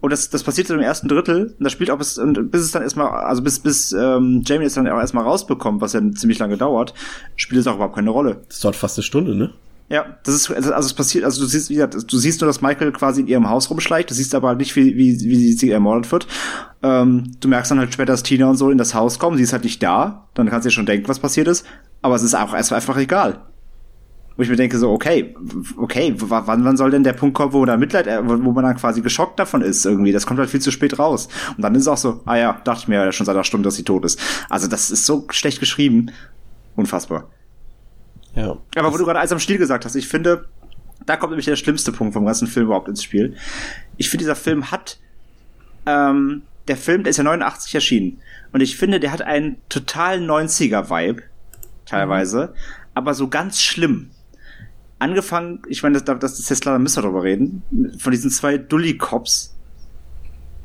Und 0.00 0.10
das, 0.10 0.30
das 0.30 0.44
passiert 0.44 0.68
so 0.68 0.74
im 0.74 0.80
ersten 0.80 1.08
Drittel. 1.08 1.54
Und 1.58 1.64
das 1.64 1.72
spielt 1.72 1.90
auch 1.90 1.98
bis, 1.98 2.18
und 2.18 2.50
bis 2.50 2.62
es 2.62 2.70
dann 2.70 2.82
erstmal, 2.82 3.08
also 3.08 3.42
bis, 3.42 3.58
bis 3.58 3.92
ähm, 3.92 4.42
Jamie 4.44 4.64
es 4.64 4.74
dann 4.74 4.88
auch 4.88 5.00
erstmal 5.00 5.24
rausbekommt, 5.24 5.80
was 5.80 5.92
ja 5.92 6.00
ziemlich 6.12 6.38
lange 6.38 6.56
dauert, 6.56 6.94
spielt 7.36 7.60
es 7.60 7.66
auch 7.66 7.74
überhaupt 7.74 7.96
keine 7.96 8.10
Rolle. 8.10 8.42
Das 8.48 8.60
dauert 8.60 8.76
fast 8.76 8.96
eine 8.98 9.02
Stunde, 9.02 9.34
ne? 9.34 9.52
Ja, 9.92 10.06
das 10.24 10.34
ist, 10.34 10.50
also, 10.50 10.72
also 10.72 10.86
es 10.86 10.94
passiert, 10.94 11.22
also 11.22 11.42
du 11.42 11.46
siehst, 11.46 11.68
wie 11.68 11.74
gesagt, 11.74 12.10
du 12.10 12.16
siehst 12.16 12.40
nur, 12.40 12.46
dass 12.46 12.62
Michael 12.62 12.92
quasi 12.92 13.20
in 13.20 13.26
ihrem 13.26 13.50
Haus 13.50 13.68
rumschleicht, 13.68 14.08
du 14.08 14.14
siehst 14.14 14.34
aber 14.34 14.48
halt 14.48 14.58
nicht, 14.58 14.74
wie, 14.74 14.96
wie, 14.96 15.20
wie 15.20 15.52
sie 15.52 15.70
ermordet 15.70 16.10
wird. 16.10 16.26
Ähm, 16.82 17.32
du 17.40 17.48
merkst 17.48 17.70
dann 17.70 17.78
halt 17.78 17.92
später, 17.92 18.14
dass 18.14 18.22
Tina 18.22 18.48
und 18.48 18.56
so 18.56 18.70
in 18.70 18.78
das 18.78 18.94
Haus 18.94 19.18
kommen, 19.18 19.36
sie 19.36 19.42
ist 19.42 19.52
halt 19.52 19.64
nicht 19.64 19.82
da, 19.82 20.28
dann 20.32 20.48
kannst 20.48 20.64
du 20.64 20.70
dir 20.70 20.72
schon 20.72 20.86
denken, 20.86 21.08
was 21.08 21.18
passiert 21.18 21.46
ist, 21.46 21.66
aber 22.00 22.14
es 22.14 22.22
ist 22.22 22.34
auch 22.34 22.54
erstmal 22.54 22.80
einfach 22.80 22.96
egal. 22.96 23.42
Wo 24.34 24.42
ich 24.42 24.48
mir 24.48 24.56
denke 24.56 24.78
so, 24.78 24.90
okay, 24.90 25.36
okay, 25.76 26.14
wann, 26.16 26.64
wann 26.64 26.76
soll 26.78 26.90
denn 26.90 27.04
der 27.04 27.12
Punkt 27.12 27.34
kommen, 27.36 27.52
wo 27.52 27.62
da 27.66 27.76
Mitleid, 27.76 28.06
äh, 28.06 28.26
wo 28.26 28.52
man 28.52 28.64
dann 28.64 28.78
quasi 28.78 29.02
geschockt 29.02 29.38
davon 29.38 29.60
ist 29.60 29.84
irgendwie, 29.84 30.12
das 30.12 30.24
kommt 30.24 30.40
halt 30.40 30.48
viel 30.48 30.62
zu 30.62 30.70
spät 30.70 30.98
raus. 30.98 31.28
Und 31.54 31.62
dann 31.62 31.74
ist 31.74 31.82
es 31.82 31.88
auch 31.88 31.98
so, 31.98 32.22
ah 32.24 32.36
ja, 32.36 32.58
dachte 32.64 32.80
ich 32.84 32.88
mir 32.88 33.04
ja 33.04 33.12
schon 33.12 33.26
seit 33.26 33.34
einer 33.34 33.44
Stunde, 33.44 33.66
dass 33.66 33.74
sie 33.74 33.84
tot 33.84 34.06
ist. 34.06 34.18
Also 34.48 34.68
das 34.68 34.90
ist 34.90 35.04
so 35.04 35.26
schlecht 35.28 35.60
geschrieben. 35.60 36.10
Unfassbar. 36.76 37.28
Ja. 38.34 38.56
Aber 38.76 38.92
wo 38.92 38.96
du 38.96 39.04
gerade 39.04 39.20
eins 39.20 39.32
am 39.32 39.38
Stil 39.38 39.58
gesagt 39.58 39.84
hast, 39.84 39.94
ich 39.94 40.08
finde, 40.08 40.46
da 41.06 41.16
kommt 41.16 41.32
nämlich 41.32 41.46
der 41.46 41.56
schlimmste 41.56 41.92
Punkt 41.92 42.14
vom 42.14 42.24
ganzen 42.24 42.46
Film 42.46 42.66
überhaupt 42.66 42.88
ins 42.88 43.02
Spiel. 43.02 43.36
Ich 43.96 44.08
finde, 44.08 44.22
dieser 44.22 44.36
Film 44.36 44.70
hat, 44.70 44.98
ähm, 45.86 46.42
der 46.68 46.76
Film, 46.76 47.02
der 47.02 47.10
ist 47.10 47.16
ja 47.16 47.24
89 47.24 47.74
erschienen. 47.74 48.20
Und 48.52 48.60
ich 48.60 48.76
finde, 48.76 49.00
der 49.00 49.12
hat 49.12 49.22
einen 49.22 49.56
total 49.68 50.20
90er-Vibe, 50.20 51.22
teilweise, 51.86 52.46
mhm. 52.46 52.58
aber 52.94 53.14
so 53.14 53.28
ganz 53.28 53.60
schlimm. 53.60 54.10
Angefangen, 54.98 55.62
ich 55.68 55.82
meine, 55.82 56.00
das, 56.00 56.18
das 56.20 56.38
ist 56.38 56.48
jetzt 56.48 56.64
da 56.64 56.78
müssen 56.78 56.98
wir 56.98 57.02
drüber 57.02 57.24
reden, 57.24 57.62
von 57.98 58.12
diesen 58.12 58.30
zwei 58.30 58.56
Dully-Cops, 58.56 59.56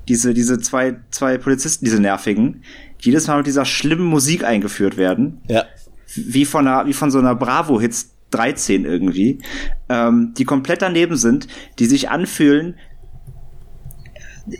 diese, 0.08 0.34
diese 0.36 0.60
zwei, 0.60 0.98
zwei 1.10 1.40
Polizisten, 1.40 1.84
diese 1.84 2.00
nervigen, 2.00 2.62
die 3.02 3.06
jedes 3.06 3.28
Mal 3.28 3.38
mit 3.38 3.48
dieser 3.48 3.66
schlimmen 3.66 4.06
Musik 4.06 4.44
eingeführt 4.44 4.96
werden. 4.96 5.42
Ja 5.48 5.66
wie 6.18 6.46
von 6.46 6.68
einer, 6.68 6.86
wie 6.88 6.94
von 6.94 7.12
so 7.12 7.20
einer 7.20 7.36
Bravo-Hits 7.36 8.14
13 8.32 8.86
irgendwie, 8.86 9.40
ähm, 9.90 10.34
die 10.38 10.46
komplett 10.46 10.82
daneben 10.82 11.16
sind, 11.16 11.48
die 11.80 11.86
sich 11.86 12.10
anfühlen, 12.10 12.76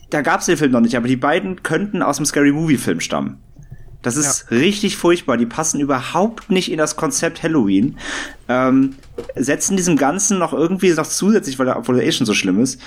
da 0.10 0.22
gab's 0.22 0.46
den 0.46 0.58
Film 0.58 0.72
noch 0.72 0.82
nicht, 0.82 0.96
aber 0.96 1.08
die 1.08 1.16
beiden 1.16 1.64
könnten 1.64 2.02
aus 2.02 2.18
dem 2.18 2.26
Scary 2.26 2.52
Movie 2.52 2.78
Film 2.78 3.00
stammen. 3.00 3.38
Das 4.02 4.16
ist 4.16 4.46
ja. 4.50 4.58
richtig 4.58 4.96
furchtbar. 4.96 5.38
Die 5.38 5.46
passen 5.46 5.80
überhaupt 5.80 6.50
nicht 6.50 6.72
in 6.72 6.78
das 6.78 6.96
Konzept 6.96 7.42
Halloween. 7.44 7.98
Ähm, 8.48 8.96
setzen 9.36 9.76
diesem 9.76 9.98
Ganzen 9.98 10.38
noch 10.40 10.54
irgendwie 10.54 10.92
noch 10.92 11.08
zusätzlich, 11.08 11.58
weil 11.58 11.68
er, 11.68 11.78
obwohl 11.78 12.00
er 12.00 12.06
eh 12.06 12.12
schon 12.12 12.26
so 12.26 12.34
schlimm 12.34 12.62
ist, 12.62 12.80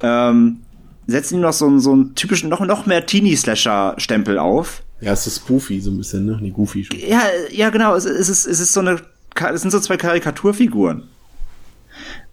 ähm, 0.00 0.60
setzen 1.06 1.36
ihm 1.36 1.40
noch 1.40 1.52
so, 1.52 1.78
so 1.78 1.92
einen 1.92 2.14
typischen, 2.14 2.50
noch, 2.50 2.60
noch 2.60 2.84
mehr 2.86 3.06
Teenie-Slasher-Stempel 3.06 4.38
auf 4.38 4.82
Ja, 5.00 5.12
es 5.12 5.26
ist 5.26 5.36
Spoofy 5.36 5.80
so 5.80 5.90
ein 5.90 5.98
bisschen, 5.98 6.24
ne? 6.24 6.38
Nee, 6.40 6.50
Goofy 6.50 6.84
schon. 6.84 6.98
Ja, 6.98 7.22
ja, 7.50 7.70
genau. 7.70 7.94
Es, 7.94 8.04
es, 8.04 8.28
ist, 8.28 8.46
es 8.46 8.60
ist 8.60 8.72
so 8.72 8.80
eine, 8.80 9.00
es 9.52 9.60
sind 9.60 9.70
so 9.70 9.80
zwei 9.80 9.96
Karikaturfiguren. 9.96 11.08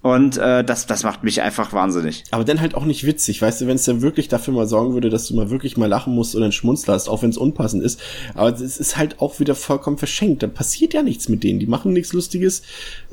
Und 0.02 0.38
äh, 0.38 0.66
das, 0.66 0.86
das 0.86 1.04
macht 1.04 1.24
mich 1.24 1.42
einfach 1.42 1.72
wahnsinnig. 1.72 2.26
Aber 2.32 2.44
dann 2.44 2.60
halt 2.60 2.76
auch 2.76 2.84
nicht 2.84 3.06
witzig, 3.06 3.42
weißt 3.42 3.62
du, 3.62 3.68
wenn 3.68 3.76
es 3.76 3.86
dann 3.86 4.02
wirklich 4.02 4.28
dafür 4.28 4.54
mal 4.54 4.68
sorgen 4.68 4.94
würde, 4.94 5.10
dass 5.10 5.28
du 5.28 5.36
mal 5.36 5.50
wirklich 5.50 5.78
mal 5.78 5.88
lachen 5.88 6.14
musst 6.14 6.36
oder 6.36 6.44
einen 6.44 6.52
Schmunzler 6.52 6.94
hast, 6.94 7.08
auch 7.08 7.22
wenn 7.22 7.30
es 7.30 7.38
unpassend 7.38 7.84
ist. 7.84 8.02
Aber 8.34 8.50
es 8.50 8.78
ist 8.78 8.98
halt 8.98 9.22
auch 9.22 9.40
wieder 9.40 9.56
vollkommen 9.56 9.98
verschenkt. 9.98 10.44
Da 10.44 10.48
passiert 10.48 10.94
ja 10.94 11.04
nichts 11.04 11.30
mit 11.30 11.44
denen. 11.44 11.60
Die 11.60 11.68
machen 11.68 11.94
nichts 11.94 12.12
Lustiges. 12.12 12.64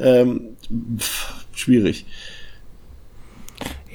Ähm, 0.00 0.56
pff, 0.98 1.44
schwierig. 1.54 2.06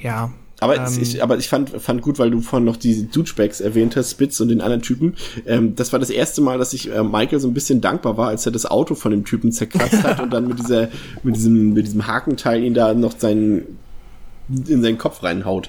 Ja, 0.00 0.32
Aber, 0.60 0.76
Ähm. 0.76 0.98
ich, 1.00 1.22
aber 1.22 1.36
ich 1.36 1.48
fand, 1.48 1.70
fand 1.70 2.00
gut, 2.02 2.18
weil 2.18 2.30
du 2.30 2.40
vorhin 2.40 2.64
noch 2.64 2.76
die 2.76 3.08
Douchebags 3.10 3.60
erwähnt 3.60 3.94
hast, 3.96 4.12
Spitz 4.12 4.40
und 4.40 4.48
den 4.48 4.60
anderen 4.60 4.82
Typen. 4.82 5.14
Ähm, 5.46 5.74
das 5.76 5.92
war 5.92 5.98
das 5.98 6.10
erste 6.10 6.40
Mal, 6.40 6.58
dass 6.58 6.72
ich 6.72 6.90
äh, 6.90 7.02
Michael 7.02 7.40
so 7.40 7.48
ein 7.48 7.54
bisschen 7.54 7.80
dankbar 7.80 8.16
war, 8.16 8.28
als 8.28 8.46
er 8.46 8.52
das 8.52 8.64
Auto 8.66 8.94
von 8.94 9.10
dem 9.10 9.24
Typen 9.24 9.52
zerkratzt 9.52 10.02
hat 10.02 10.20
und 10.20 10.32
dann 10.32 10.48
mit 10.48 10.58
dieser, 10.58 10.88
mit 11.22 11.36
diesem, 11.36 11.74
mit 11.74 11.86
diesem 11.86 12.06
Hakenteil 12.06 12.62
ihn 12.62 12.72
da 12.74 12.94
noch 12.94 13.18
seinen, 13.18 13.78
in 14.48 14.80
seinen 14.80 14.96
Kopf 14.96 15.22
reinhaut. 15.22 15.68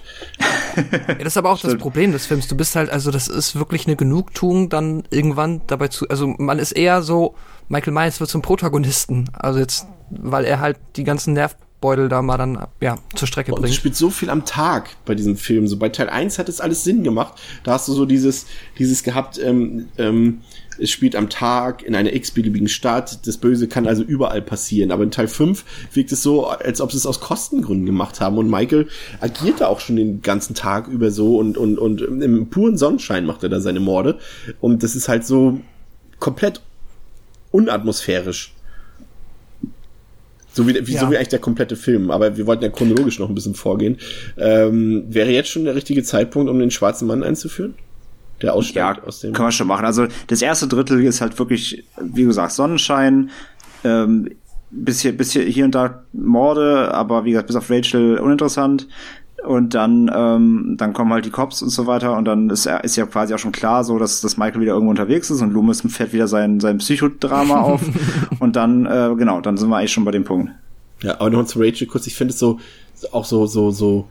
Ja, 0.78 1.16
das 1.16 1.28
ist 1.28 1.38
aber 1.38 1.50
auch 1.50 1.60
das 1.60 1.76
Problem 1.76 2.12
des 2.12 2.26
Films. 2.26 2.48
Du 2.48 2.56
bist 2.56 2.76
halt, 2.76 2.90
also 2.90 3.12
das 3.12 3.28
ist 3.28 3.58
wirklich 3.58 3.88
eine 3.88 3.96
Genugtuung, 3.96 4.70
dann 4.70 5.04
irgendwann 5.10 5.62
dabei 5.68 5.88
zu, 5.88 6.08
also 6.08 6.28
man 6.38 6.60
ist 6.60 6.72
eher 6.72 7.02
so, 7.02 7.36
Michael 7.68 7.94
Myers 7.94 8.20
wird 8.20 8.30
zum 8.30 8.42
Protagonisten. 8.42 9.30
Also 9.34 9.60
jetzt, 9.60 9.88
weil 10.12 10.46
er 10.46 10.60
halt 10.60 10.78
die 10.96 11.04
ganzen 11.04 11.34
Nervbeutel 11.78 12.10
da 12.10 12.22
mal 12.22 12.38
dann, 12.38 12.68
ja, 12.82 12.98
zur 13.16 13.28
Strecke 13.28 13.52
Und 13.52 13.60
es 13.60 13.62
bringt. 13.64 13.76
spielt 13.76 13.96
so 13.96 14.10
viel 14.10 14.30
am 14.30 14.46
Tag 14.46 14.96
bei 15.06 15.16
diesem 15.16 15.38
Film. 15.38 15.68
So 15.68 15.78
bei 15.78 15.90
Teil 15.90 16.10
1 16.10 16.40
hat 16.40 16.50
es 16.50 16.60
alles 16.60 16.84
Sinn 16.84 17.04
gemacht. 17.04 17.36
Da 17.64 17.74
hast 17.74 17.88
du 17.88 17.94
so 17.94 18.06
dieses, 18.06 18.48
dieses 18.80 19.04
gehabt, 19.04 19.40
ähm, 19.40 19.88
ähm, 19.98 20.42
es 20.80 20.92
spielt 20.92 21.16
am 21.16 21.30
Tag 21.30 21.84
in 21.84 21.96
einer 21.96 22.14
x-beliebigen 22.14 22.68
Stadt. 22.68 23.28
Das 23.28 23.38
Böse 23.38 23.68
kann 23.68 23.88
also 23.88 24.04
überall 24.04 24.42
passieren. 24.42 24.92
Aber 24.92 25.04
in 25.04 25.12
Teil 25.12 25.28
5 25.28 25.64
wirkt 25.94 26.12
es 26.12 26.24
so, 26.24 26.48
als 26.48 26.82
ob 26.82 26.92
sie 26.92 26.98
es 26.98 27.06
aus 27.06 27.20
Kostengründen 27.20 27.86
gemacht 27.86 28.22
haben. 28.22 28.38
Und 28.38 28.50
Michael 28.50 28.88
agiert 29.20 29.62
da 29.62 29.68
auch 29.68 29.80
schon 29.80 29.96
den 29.96 30.22
ganzen 30.22 30.56
Tag 30.56 30.88
über 30.88 31.12
so 31.12 31.38
und, 31.38 31.58
und, 31.58 31.78
und 31.78 32.02
im 32.02 32.50
puren 32.50 32.78
Sonnenschein 32.78 33.26
macht 33.26 33.44
er 33.44 33.50
da 33.50 33.60
seine 33.60 33.80
Morde. 33.80 34.20
Und 34.62 34.84
das 34.84 34.96
ist 34.96 35.10
halt 35.10 35.26
so 35.26 35.60
komplett 36.20 36.62
unatmosphärisch. 37.52 38.54
So 40.58 40.68
wie, 40.68 40.74
wie, 40.88 40.94
so 40.98 41.06
Ja. 41.06 41.12
wie 41.12 41.18
eigentlich 41.18 41.28
der 41.28 41.38
komplette 41.40 41.76
Film. 41.76 42.10
Aber 42.10 42.36
wir 42.36 42.48
wollten 42.48 42.64
ja 42.64 42.70
chronologisch 42.72 43.20
noch 43.20 43.30
ein 43.30 43.36
bisschen 43.36 43.54
vorgehen. 43.54 43.98
Ähm, 44.38 45.04
wäre 45.08 45.30
jetzt 45.30 45.50
schon 45.50 45.66
der 45.66 45.76
richtige 45.76 46.02
Zeitpunkt, 46.02 46.50
um 46.50 46.58
den 46.58 46.72
schwarzen 46.72 47.08
Mann 47.08 47.22
einzuführen? 47.24 47.76
Der 48.42 48.48
Ja, 48.48 48.54
aussteigt 48.54 49.04
aus 49.06 49.20
dem. 49.22 49.34
kann 49.34 49.44
man 49.44 49.52
schon 49.52 49.68
machen. 49.68 49.86
Also 49.86 50.08
das 50.26 50.42
erste 50.42 50.68
Drittel 50.68 51.04
ist 51.04 51.22
halt 51.22 51.38
wirklich, 51.38 51.84
wie 52.02 52.24
gesagt, 52.24 52.54
Sonnenschein, 52.54 53.30
ähm, 53.84 54.32
bis 54.72 55.02
hier, 55.02 55.16
bis 55.16 55.32
hier, 55.32 55.44
hier 55.44 55.66
und 55.66 55.76
da 55.76 56.04
Morde, 56.12 56.92
aber 56.92 57.24
wie 57.24 57.32
gesagt, 57.32 57.48
bis 57.48 57.56
auf 57.56 57.70
Rachel 57.70 58.18
uninteressant. 58.18 58.88
Und 59.46 59.76
dann, 59.76 60.12
ähm, 60.14 60.76
dann 60.78 60.94
kommen 60.94 61.14
halt 61.14 61.26
die 61.26 61.30
Cops 61.30 61.62
und 61.62 61.70
so 61.70 61.86
weiter 61.86 62.18
und 62.18 62.26
dann 62.26 62.50
ist, 62.50 62.66
ist 62.66 62.96
ja 62.96 63.06
quasi 63.06 63.34
auch 63.34 63.40
schon 63.40 63.52
klar, 63.52 63.84
so 63.84 64.00
dass, 64.00 64.20
dass 64.22 64.36
Michael 64.36 64.62
wieder 64.62 64.74
irgendwo 64.74 64.90
unterwegs 64.90 65.30
ist 65.30 65.42
und 65.42 65.54
Loomis 65.54 65.82
fährt 65.82 66.12
wieder 66.12 66.28
sein, 66.28 66.60
sein 66.60 66.80
Psychodrama 66.80 67.62
auf. 67.62 67.82
und 68.40 68.56
dann, 68.56 68.86
äh, 68.88 69.14
genau, 69.16 69.40
dann 69.42 69.58
sind 69.58 69.70
wir 69.70 69.78
eigentlich 69.78 69.94
schon 69.94 70.06
bei 70.06 70.12
dem 70.12 70.24
Punkt. 70.24 70.52
Ja, 71.04 71.20
aber 71.20 71.30
noch 71.30 71.46
zu 71.46 71.60
Rachel 71.60 71.88
kurz. 71.88 72.08
Ich 72.08 72.16
finde 72.16 72.34
es 72.34 72.40
so, 72.40 72.60
auch 73.12 73.26
so, 73.26 73.46
so, 73.46 73.72
so. 73.72 74.10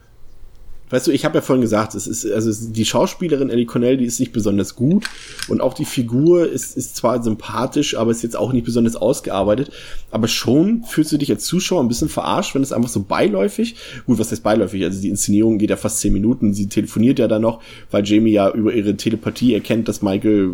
Weißt 0.89 1.09
du, 1.09 1.11
ich 1.11 1.25
habe 1.25 1.35
ja 1.37 1.41
vorhin 1.43 1.63
gesagt, 1.63 1.97
es 1.97 2.07
ist, 2.07 2.25
also 2.31 2.71
die 2.71 2.85
Schauspielerin 2.85 3.51
Ellie 3.51 3.67
Connell, 3.67 3.97
die 3.97 4.05
ist 4.05 4.21
nicht 4.21 4.33
besonders 4.33 4.77
gut 4.77 5.05
und 5.49 5.61
auch 5.61 5.75
die 5.75 5.85
Figur 5.85 6.49
ist, 6.49 6.77
ist 6.77 6.95
zwar 6.95 7.21
sympathisch, 7.25 7.97
aber 7.97 8.13
ist 8.13 8.23
jetzt 8.23 8.37
auch 8.37 8.53
nicht 8.53 8.65
besonders 8.65 8.95
ausgearbeitet. 8.95 9.73
Aber 10.13 10.29
schon 10.29 10.85
fühlst 10.85 11.11
du 11.11 11.17
dich 11.17 11.31
als 11.31 11.45
Zuschauer 11.45 11.83
ein 11.83 11.89
bisschen 11.89 12.09
verarscht, 12.09 12.55
wenn 12.55 12.63
es 12.63 12.73
einfach 12.73 12.89
so 12.89 13.03
beiläufig, 13.03 13.75
gut, 14.07 14.21
was 14.21 14.31
heißt 14.31 14.45
beiläufig? 14.45 14.85
Also 14.85 15.01
die 15.01 15.09
Inszenierung 15.09 15.59
geht 15.59 15.71
ja 15.71 15.77
fast 15.77 15.99
zehn 15.99 16.13
Minuten, 16.13 16.55
sie 16.55 16.69
telefoniert 16.69 17.19
ja 17.19 17.27
dann 17.27 17.43
noch, 17.43 17.61
weil 17.91 18.07
Jamie 18.07 18.31
ja 18.33 18.49
über 18.53 18.73
ihre 18.73 18.97
Telepathie 18.97 19.55
erkennt, 19.55 19.89
dass 19.89 20.03
Michael 20.03 20.53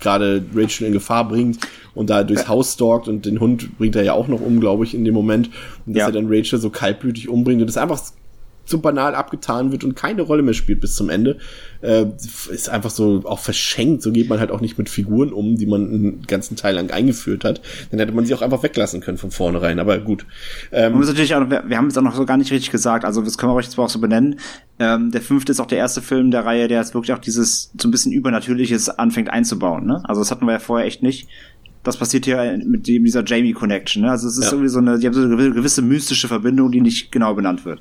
gerade 0.00 0.44
Rachel 0.54 0.86
in 0.86 0.92
Gefahr 0.92 1.26
bringt 1.26 1.58
und 1.94 2.10
da 2.10 2.22
durchs 2.24 2.46
Haus 2.48 2.74
stalkt 2.74 3.08
und 3.08 3.24
den 3.24 3.40
Hund 3.40 3.78
bringt 3.78 3.96
er 3.96 4.02
ja 4.04 4.12
auch 4.12 4.28
noch 4.28 4.42
um, 4.42 4.60
glaube 4.60 4.84
ich, 4.84 4.94
in 4.94 5.06
dem 5.06 5.14
Moment. 5.14 5.48
Und 5.86 5.94
dass 5.96 6.00
Ja. 6.00 6.06
er 6.08 6.12
dann 6.12 6.26
Rachel 6.28 6.58
so 6.60 6.68
kaltblütig 6.68 7.30
umbringt 7.30 7.62
und 7.62 7.66
das 7.66 7.78
einfach 7.78 7.98
so 8.66 8.78
banal 8.78 9.14
abgetan 9.14 9.72
wird 9.72 9.84
und 9.84 9.94
keine 9.94 10.22
Rolle 10.22 10.42
mehr 10.42 10.54
spielt 10.54 10.80
bis 10.80 10.94
zum 10.96 11.08
Ende, 11.08 11.38
äh, 11.82 12.04
ist 12.50 12.68
einfach 12.68 12.90
so 12.90 13.22
auch 13.24 13.38
verschenkt. 13.38 14.02
So 14.02 14.12
geht 14.12 14.28
man 14.28 14.40
halt 14.40 14.50
auch 14.50 14.60
nicht 14.60 14.76
mit 14.76 14.88
Figuren 14.88 15.32
um, 15.32 15.56
die 15.56 15.66
man 15.66 15.82
einen 15.88 16.22
ganzen 16.26 16.56
Teil 16.56 16.74
lang 16.74 16.90
eingeführt 16.90 17.44
hat. 17.44 17.60
Dann 17.90 18.00
hätte 18.00 18.12
man 18.12 18.26
sie 18.26 18.34
auch 18.34 18.42
einfach 18.42 18.62
weglassen 18.62 19.00
können 19.00 19.18
von 19.18 19.30
vornherein. 19.30 19.78
Aber 19.78 19.98
gut. 19.98 20.26
Ähm, 20.72 20.92
Man 20.92 21.00
muss 21.00 21.08
natürlich 21.08 21.34
auch, 21.34 21.48
wir, 21.48 21.64
wir 21.66 21.76
haben 21.76 21.86
es 21.86 21.96
auch 21.96 22.02
noch 22.02 22.14
so 22.16 22.26
gar 22.26 22.36
nicht 22.36 22.50
richtig 22.50 22.70
gesagt, 22.70 23.04
also 23.04 23.22
das 23.22 23.38
können 23.38 23.52
wir 23.52 23.56
euch 23.56 23.66
jetzt 23.66 23.78
auch 23.78 23.88
so 23.88 24.00
benennen. 24.00 24.40
Ähm, 24.78 25.10
der 25.10 25.22
fünfte 25.22 25.52
ist 25.52 25.60
auch 25.60 25.66
der 25.66 25.78
erste 25.78 26.02
Film 26.02 26.30
der 26.30 26.44
Reihe, 26.44 26.68
der 26.68 26.80
jetzt 26.80 26.92
wirklich 26.94 27.12
auch 27.12 27.18
dieses 27.20 27.70
so 27.80 27.88
ein 27.88 27.90
bisschen 27.90 28.12
Übernatürliches 28.12 28.88
anfängt 28.90 29.30
einzubauen. 29.30 29.86
Ne? 29.86 30.02
Also 30.04 30.20
das 30.20 30.30
hatten 30.30 30.44
wir 30.46 30.52
ja 30.52 30.58
vorher 30.58 30.86
echt 30.86 31.02
nicht. 31.02 31.28
Das 31.82 31.96
passiert 31.96 32.24
hier 32.24 32.58
mit 32.66 32.88
dieser 32.88 33.24
Jamie 33.24 33.52
Connection. 33.52 34.02
Ne? 34.02 34.10
Also 34.10 34.26
es 34.26 34.36
ist 34.38 34.46
Ja. 34.46 34.52
irgendwie 34.52 34.68
so 34.70 34.80
eine, 34.80 34.98
die 34.98 35.06
haben 35.06 35.14
so 35.14 35.22
eine 35.22 35.36
gewisse 35.52 35.82
mystische 35.82 36.26
Verbindung, 36.26 36.72
die 36.72 36.80
nicht 36.80 37.12
genau 37.12 37.32
benannt 37.34 37.64
wird. 37.64 37.80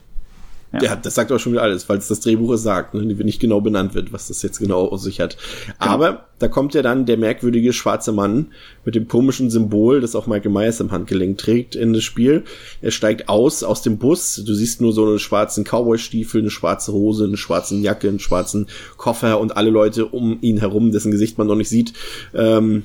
Ja. 0.81 0.95
das 0.95 1.15
sagt 1.15 1.31
auch 1.31 1.39
schon 1.39 1.53
wieder 1.53 1.61
alles, 1.61 1.87
weil 1.89 1.97
es 1.97 2.07
das 2.07 2.19
Drehbuch 2.19 2.51
es 2.53 2.63
sagt, 2.63 2.93
ne, 2.93 3.01
nicht 3.03 3.39
genau 3.39 3.61
benannt 3.61 3.93
wird, 3.93 4.11
was 4.13 4.27
das 4.27 4.41
jetzt 4.41 4.59
genau 4.59 4.87
aus 4.87 5.03
sich 5.03 5.19
hat. 5.19 5.37
Aber 5.77 6.27
da 6.39 6.47
kommt 6.47 6.73
ja 6.73 6.81
dann 6.81 7.05
der 7.05 7.17
merkwürdige 7.17 7.71
schwarze 7.71 8.11
Mann 8.11 8.47
mit 8.83 8.95
dem 8.95 9.07
komischen 9.07 9.49
Symbol, 9.49 10.01
das 10.01 10.15
auch 10.15 10.27
Michael 10.27 10.51
Myers 10.51 10.79
im 10.79 10.91
Handgelenk 10.91 11.37
trägt, 11.37 11.75
in 11.75 11.93
das 11.93 12.03
Spiel. 12.03 12.43
Er 12.81 12.91
steigt 12.91 13.29
aus 13.29 13.63
aus 13.63 13.81
dem 13.81 13.97
Bus. 13.97 14.43
Du 14.45 14.53
siehst 14.53 14.81
nur 14.81 14.93
so 14.93 15.05
einen 15.05 15.19
schwarzen 15.19 15.63
Cowboy-Stiefel, 15.63 16.41
eine 16.41 16.49
schwarze 16.49 16.91
Hose, 16.91 17.25
eine 17.25 17.37
schwarze 17.37 17.75
Jacke, 17.75 18.09
einen 18.09 18.19
schwarzen 18.19 18.67
Koffer 18.97 19.39
und 19.39 19.55
alle 19.55 19.69
Leute 19.69 20.05
um 20.07 20.37
ihn 20.41 20.57
herum, 20.57 20.91
dessen 20.91 21.11
Gesicht 21.11 21.37
man 21.37 21.47
noch 21.47 21.55
nicht 21.55 21.69
sieht, 21.69 21.93
ähm, 22.33 22.83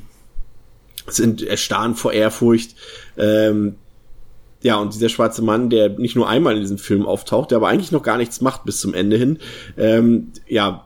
sind 1.06 1.42
erstarren 1.42 1.94
vor 1.94 2.12
Ehrfurcht. 2.12 2.76
Ähm, 3.16 3.74
ja, 4.62 4.76
und 4.76 4.94
dieser 4.94 5.08
schwarze 5.08 5.42
Mann, 5.42 5.70
der 5.70 5.88
nicht 5.88 6.16
nur 6.16 6.28
einmal 6.28 6.54
in 6.54 6.60
diesem 6.60 6.78
Film 6.78 7.06
auftaucht, 7.06 7.50
der 7.50 7.56
aber 7.56 7.68
eigentlich 7.68 7.92
noch 7.92 8.02
gar 8.02 8.18
nichts 8.18 8.40
macht 8.40 8.64
bis 8.64 8.80
zum 8.80 8.94
Ende 8.94 9.16
hin, 9.16 9.38
ähm, 9.76 10.32
ja, 10.46 10.84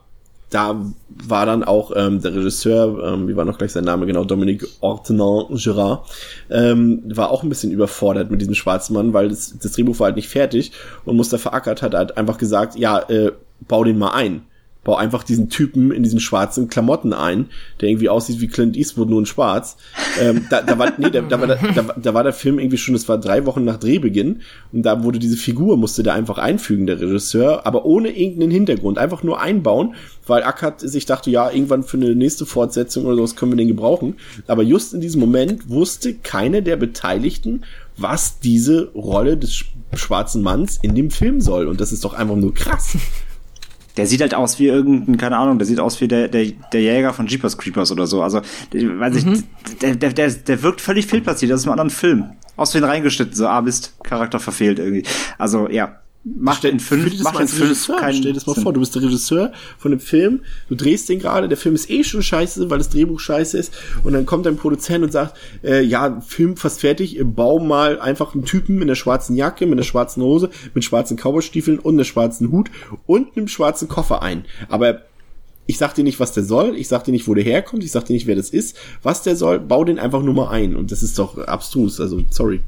da 0.49 0.79
war 1.09 1.45
dann 1.45 1.63
auch 1.63 1.91
ähm, 1.95 2.21
der 2.21 2.33
Regisseur, 2.35 3.03
ähm, 3.03 3.27
wie 3.27 3.35
war 3.35 3.45
noch 3.45 3.57
gleich 3.57 3.71
sein 3.71 3.83
Name 3.83 4.05
genau, 4.05 4.23
Dominique 4.23 4.67
Ortenant-Girard, 4.79 6.07
ähm, 6.49 7.01
war 7.05 7.31
auch 7.31 7.43
ein 7.43 7.49
bisschen 7.49 7.71
überfordert 7.71 8.31
mit 8.31 8.41
diesem 8.41 8.55
schwarzen 8.55 8.93
Mann, 8.93 9.13
weil 9.13 9.29
das, 9.29 9.57
das 9.57 9.73
Drehbuch 9.73 9.99
war 9.99 10.05
halt 10.05 10.15
nicht 10.15 10.29
fertig 10.29 10.71
und 11.03 11.17
Mustafa 11.17 11.49
Akkad 11.49 11.81
hat 11.81 11.93
halt 11.93 12.17
einfach 12.17 12.37
gesagt, 12.37 12.77
ja, 12.77 12.99
äh, 13.09 13.31
bau 13.67 13.83
den 13.83 13.97
mal 13.97 14.11
ein. 14.11 14.43
Bau 14.85 14.95
einfach 14.95 15.23
diesen 15.23 15.49
Typen 15.49 15.91
in 15.91 16.03
diesen 16.03 16.21
schwarzen 16.21 16.69
Klamotten 16.69 17.11
ein, 17.11 17.47
der 17.81 17.89
irgendwie 17.89 18.07
aussieht 18.07 18.39
wie 18.39 18.47
Clint 18.47 18.77
Eastwood, 18.77 19.09
nur 19.09 19.19
in 19.19 19.25
schwarz. 19.25 19.75
Ähm, 20.21 20.45
da, 20.49 20.61
da 20.61 20.79
war, 20.79 20.93
nee, 20.97 21.09
da, 21.09 21.21
da, 21.21 21.41
war, 21.41 21.47
da, 21.47 21.57
da 22.01 22.13
war 22.13 22.23
der 22.23 22.31
Film 22.31 22.59
irgendwie 22.59 22.77
schon, 22.77 22.93
das 22.93 23.09
war 23.09 23.17
drei 23.17 23.45
Wochen 23.45 23.65
nach 23.65 23.77
Drehbeginn 23.79 24.41
und 24.71 24.83
da 24.83 25.03
wurde 25.03 25.19
diese 25.19 25.35
Figur, 25.35 25.75
musste 25.75 26.03
der 26.03 26.13
einfach 26.13 26.37
einfügen, 26.37 26.85
der 26.85 27.01
Regisseur, 27.01 27.65
aber 27.65 27.83
ohne 27.85 28.09
irgendeinen 28.09 28.51
Hintergrund, 28.51 28.97
einfach 28.97 29.23
nur 29.23 29.41
einbauen, 29.41 29.95
weil 30.27 30.43
Akkad 30.43 30.79
sich 30.81 31.05
dachte, 31.05 31.29
ja, 31.31 31.49
irgendwann 31.49 31.83
für 31.83 31.97
eine 31.97 32.15
nächste 32.15 32.45
Fortsetzung 32.45 33.05
oder 33.05 33.15
sowas 33.15 33.35
können 33.35 33.51
wir 33.51 33.57
den 33.57 33.67
gebrauchen. 33.67 34.15
Aber 34.47 34.63
just 34.63 34.93
in 34.93 35.01
diesem 35.01 35.19
Moment 35.19 35.67
wusste 35.69 36.13
keine 36.13 36.61
der 36.61 36.77
Beteiligten, 36.77 37.63
was 37.97 38.39
diese 38.39 38.91
Rolle 38.93 39.37
des 39.37 39.51
sch- 39.51 39.65
schwarzen 39.95 40.43
Manns 40.43 40.77
in 40.81 40.93
dem 40.95 41.09
Film 41.11 41.41
soll. 41.41 41.67
Und 41.67 41.81
das 41.81 41.91
ist 41.91 42.05
doch 42.05 42.13
einfach 42.13 42.35
nur 42.35 42.53
krass. 42.53 42.97
Der 43.97 44.05
sieht 44.07 44.21
halt 44.21 44.33
aus 44.35 44.59
wie 44.59 44.67
irgendein, 44.67 45.17
keine 45.17 45.37
Ahnung, 45.37 45.57
der 45.57 45.65
sieht 45.65 45.79
aus 45.79 45.99
wie 46.01 46.07
der, 46.07 46.27
der, 46.27 46.45
der 46.73 46.81
Jäger 46.81 47.13
von 47.13 47.27
Jeepers 47.27 47.57
Creepers 47.57 47.91
oder 47.91 48.07
so. 48.07 48.21
Also, 48.21 48.41
der- 48.73 48.99
weiß 48.99 49.15
ich, 49.15 49.25
der, 49.81 49.95
der, 49.95 50.11
der, 50.13 50.29
der 50.29 50.63
wirkt 50.63 50.81
völlig 50.81 51.05
fehlplatziert. 51.07 51.51
Das 51.51 51.61
ist 51.61 51.65
ein 51.67 51.71
anderen 51.71 51.89
Film. 51.89 52.25
Aus 52.57 52.71
den 52.71 52.83
reingeschnitten, 52.83 53.33
so, 53.35 53.47
ah, 53.47 53.61
Mist, 53.61 53.95
Charakter 54.03 54.39
verfehlt 54.39 54.79
irgendwie. 54.79 55.03
Also, 55.37 55.69
ja. 55.69 55.99
Macht 56.27 56.63
in 56.65 56.79
fünf, 56.79 57.21
macht 57.21 57.39
in 57.39 57.47
fünf 57.47 57.69
Regisseur. 57.69 57.97
Stell 57.99 58.21
dir 58.21 58.33
das 58.33 58.47
mal 58.47 58.55
Sinn. 58.55 58.63
vor, 58.63 58.73
du 58.73 58.79
bist 58.79 58.95
der 58.95 59.03
Regisseur 59.03 59.53
von 59.77 59.91
dem 59.91 59.99
Film, 59.99 60.41
du 60.69 60.73
drehst 60.75 61.07
den 61.07 61.19
gerade, 61.19 61.47
der 61.47 61.57
Film 61.57 61.75
ist 61.75 61.87
eh 61.87 62.03
schon 62.03 62.23
scheiße, 62.23 62.67
weil 62.71 62.79
das 62.79 62.89
Drehbuch 62.89 63.19
scheiße 63.19 63.55
ist 63.55 63.71
und 64.03 64.13
dann 64.13 64.25
kommt 64.25 64.47
ein 64.47 64.57
Produzent 64.57 65.03
und 65.03 65.11
sagt, 65.11 65.37
äh, 65.63 65.83
ja, 65.83 66.19
Film 66.21 66.57
fast 66.57 66.81
fertig, 66.81 67.19
bau 67.23 67.59
mal 67.59 67.99
einfach 67.99 68.33
einen 68.33 68.43
Typen 68.43 68.75
mit 68.75 68.85
einer 68.85 68.95
schwarzen 68.95 69.35
Jacke, 69.35 69.67
mit 69.67 69.73
einer 69.73 69.83
schwarzen 69.83 70.23
Hose, 70.23 70.49
mit 70.73 70.83
schwarzen 70.83 71.15
Cowboystiefeln 71.15 71.77
und 71.77 71.93
einem 71.93 72.05
schwarzen 72.05 72.51
Hut 72.51 72.71
und 73.05 73.37
einem 73.37 73.47
schwarzen 73.47 73.87
Koffer 73.87 74.23
ein. 74.23 74.45
Aber 74.67 75.03
ich 75.67 75.77
sag 75.77 75.93
dir 75.93 76.03
nicht, 76.03 76.19
was 76.19 76.31
der 76.31 76.43
soll, 76.43 76.75
ich 76.75 76.87
sag 76.87 77.03
dir 77.03 77.11
nicht, 77.11 77.27
wo 77.27 77.35
der 77.35 77.43
herkommt, 77.43 77.83
ich 77.83 77.91
sag 77.91 78.05
dir 78.05 78.13
nicht, 78.13 78.25
wer 78.25 78.35
das 78.35 78.49
ist, 78.49 78.77
was 79.03 79.21
der 79.21 79.35
soll, 79.35 79.59
bau 79.59 79.83
den 79.83 79.99
einfach 79.99 80.23
nur 80.23 80.33
mal 80.33 80.49
ein 80.49 80.75
und 80.75 80.91
das 80.91 81.03
ist 81.03 81.19
doch 81.19 81.37
abstrus, 81.37 81.99
also 81.99 82.23
sorry. 82.31 82.61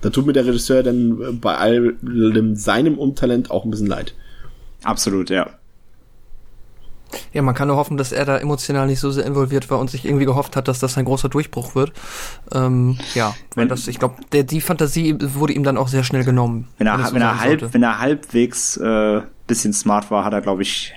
Da 0.00 0.10
tut 0.10 0.26
mir 0.26 0.32
der 0.32 0.46
Regisseur 0.46 0.82
dann 0.82 1.20
äh, 1.20 1.32
bei 1.32 1.56
allem 1.56 2.56
seinem 2.56 2.98
Untalent 2.98 3.50
auch 3.50 3.64
ein 3.64 3.70
bisschen 3.70 3.86
leid. 3.86 4.14
Absolut, 4.84 5.30
ja. 5.30 5.50
Ja, 7.32 7.42
man 7.42 7.54
kann 7.54 7.68
nur 7.68 7.76
hoffen, 7.76 7.96
dass 7.96 8.12
er 8.12 8.24
da 8.24 8.38
emotional 8.38 8.86
nicht 8.86 9.00
so 9.00 9.10
sehr 9.10 9.24
involviert 9.24 9.70
war 9.70 9.78
und 9.78 9.90
sich 9.90 10.04
irgendwie 10.04 10.24
gehofft 10.24 10.56
hat, 10.56 10.68
dass 10.68 10.80
das 10.80 10.98
ein 10.98 11.04
großer 11.04 11.28
Durchbruch 11.28 11.74
wird. 11.74 11.92
Ähm, 12.52 12.98
ja, 13.14 13.34
wenn 13.54 13.68
das, 13.68 13.86
ich 13.86 13.98
glaube, 13.98 14.16
die 14.32 14.60
Fantasie 14.60 15.16
wurde 15.20 15.52
ihm 15.52 15.62
dann 15.62 15.76
auch 15.76 15.88
sehr 15.88 16.02
schnell 16.02 16.24
genommen. 16.24 16.68
Wenn 16.78 16.88
er, 16.88 16.98
wenn, 16.98 17.06
so 17.06 17.14
wenn 17.14 17.22
er, 17.22 17.40
halb, 17.40 17.72
wenn 17.72 17.82
er 17.82 18.00
halbwegs 18.00 18.76
äh, 18.76 19.22
bisschen 19.46 19.72
smart 19.72 20.10
war, 20.10 20.24
hat 20.24 20.32
er, 20.32 20.40
glaube 20.40 20.62
ich, 20.62 20.94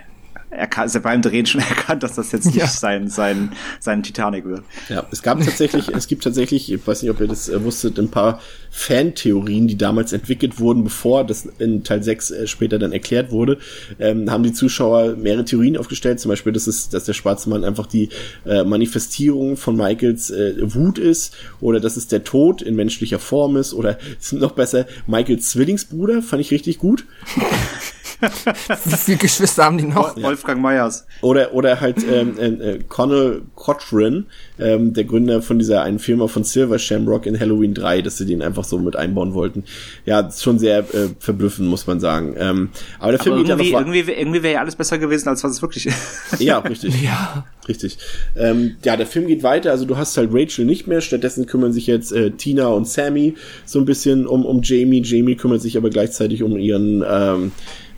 er 0.52 0.68
kann, 0.68 0.84
also 0.84 1.00
beim 1.00 1.22
Drehen 1.22 1.46
schon 1.46 1.62
erkannt, 1.70 2.04
dass 2.04 2.16
das 2.16 2.32
jetzt 2.32 2.46
nicht 2.46 2.58
ja. 2.58 2.68
sein, 2.68 3.08
sein, 3.08 3.52
sein 3.80 4.04
Titanic 4.04 4.46
wird. 4.46 4.64
Ja, 4.90 5.06
es 5.12 5.22
gab 5.22 5.44
tatsächlich, 5.44 5.90
es 5.90 6.08
gibt 6.08 6.24
tatsächlich, 6.24 6.72
ich 6.72 6.86
weiß 6.86 7.04
nicht, 7.04 7.12
ob 7.12 7.20
ihr 7.20 7.28
das 7.28 7.50
äh, 7.50 7.64
wusstet, 7.64 8.00
ein 8.00 8.10
paar 8.10 8.40
Fantheorien, 8.72 9.68
die 9.68 9.78
damals 9.78 10.14
entwickelt 10.14 10.60
wurden, 10.60 10.84
bevor 10.84 11.24
das 11.24 11.48
in 11.60 11.84
Teil 11.84 12.04
6 12.04 12.32
äh, 12.32 12.48
später 12.48 12.80
dann 12.80 12.92
erklärt 12.92 13.32
wurde, 13.32 13.58
ähm, 14.00 14.30
haben 14.32 14.44
die 14.44 14.54
Zuschauer 14.54 15.16
mehrere 15.16 15.46
Theorien 15.46 15.78
aufgestellt, 15.78 16.20
zum 16.20 16.30
Beispiel, 16.30 16.54
dass 16.54 16.68
es, 16.68 16.90
dass 16.90 17.06
der 17.06 17.14
schwarze 17.14 17.50
Mann 17.50 17.64
einfach 17.64 17.88
die 17.88 18.10
äh, 18.46 18.64
Manifestierung 18.64 19.58
von 19.58 19.76
Michaels 19.76 20.32
äh, 20.32 20.56
Wut 20.60 20.98
ist, 20.98 21.36
oder 21.62 21.80
dass 21.80 21.98
es 21.98 22.08
der 22.08 22.24
Tod 22.24 22.62
in 22.62 22.76
menschlicher 22.76 23.20
Form 23.20 23.58
ist, 23.58 23.74
oder 23.74 23.98
noch 24.32 24.52
besser, 24.52 24.88
Michaels 25.08 25.50
Zwillingsbruder, 25.50 26.22
fand 26.22 26.42
ich 26.42 26.52
richtig 26.52 26.80
gut. 26.80 27.06
Wie 28.22 28.98
viele 28.98 29.18
Geschwister 29.18 29.66
haben 29.66 29.78
die 29.78 29.86
noch? 29.86 30.16
Wolfgang 30.22 30.62
Meyers. 30.62 31.06
Oder, 31.22 31.54
oder 31.54 31.80
halt 31.80 31.98
ähm, 32.04 32.38
äh, 32.38 32.48
äh 32.48 32.80
Connell 32.88 33.44
Cochran, 33.56 34.26
ähm, 34.60 34.94
der 34.94 35.06
Gründer 35.06 35.42
von 35.42 35.60
dieser 35.60 35.84
einen 35.84 36.00
Firma 36.00 36.28
von 36.28 36.44
Silver 36.44 36.80
Shamrock 36.80 37.26
in 37.26 37.40
Halloween 37.40 37.74
3, 37.74 38.02
dass 38.02 38.18
sie 38.18 38.26
den 38.26 38.42
einfach 38.42 38.64
so 38.64 38.78
mit 38.80 38.96
einbauen 38.96 39.34
wollten. 39.34 39.64
Ja, 40.06 40.30
schon 40.32 40.60
sehr 40.60 40.80
äh, 40.80 41.10
verblüffend, 41.20 41.70
muss 41.70 41.88
man 41.88 42.00
sagen. 42.00 42.36
Ähm, 42.38 42.70
aber 43.00 43.14
der 43.14 43.20
Film 43.20 43.36
aber 43.36 43.46
irgendwie, 43.46 43.64
geht 43.64 43.74
irgendwie, 43.74 44.12
irgendwie 44.12 44.44
wäre 44.44 44.54
ja 44.56 44.60
alles 44.62 44.76
besser 44.76 44.98
gewesen, 44.98 45.30
als 45.30 45.44
was 45.44 45.54
es 45.54 45.62
wirklich 45.62 45.88
ist. 45.88 46.40
Ja, 46.40 46.60
richtig. 46.60 47.02
ja. 47.02 47.46
Richtig. 47.70 48.00
Ähm, 48.36 48.78
ja, 48.84 48.98
der 48.98 49.06
Film 49.06 49.28
geht 49.28 49.44
weiter. 49.44 49.70
Also 49.72 49.86
du 49.86 49.96
hast 49.96 50.18
halt 50.18 50.32
Rachel 50.34 50.66
nicht 50.66 50.88
mehr. 50.88 51.02
Stattdessen 51.02 51.46
kümmern 51.46 51.72
sich 51.72 51.86
jetzt 51.86 52.12
äh, 52.12 52.32
Tina 52.32 52.68
und 52.68 52.88
Sammy 52.88 53.36
so 53.66 53.80
ein 53.80 53.86
bisschen 53.86 54.26
um, 54.26 54.44
um 54.44 54.62
Jamie. 54.64 55.04
Jamie 55.04 55.36
kümmert 55.36 55.62
sich 55.62 55.78
aber 55.78 55.92
gleichzeitig 55.92 56.42
um 56.42 56.58
ihren 56.58 57.06
ähm, 57.08 57.52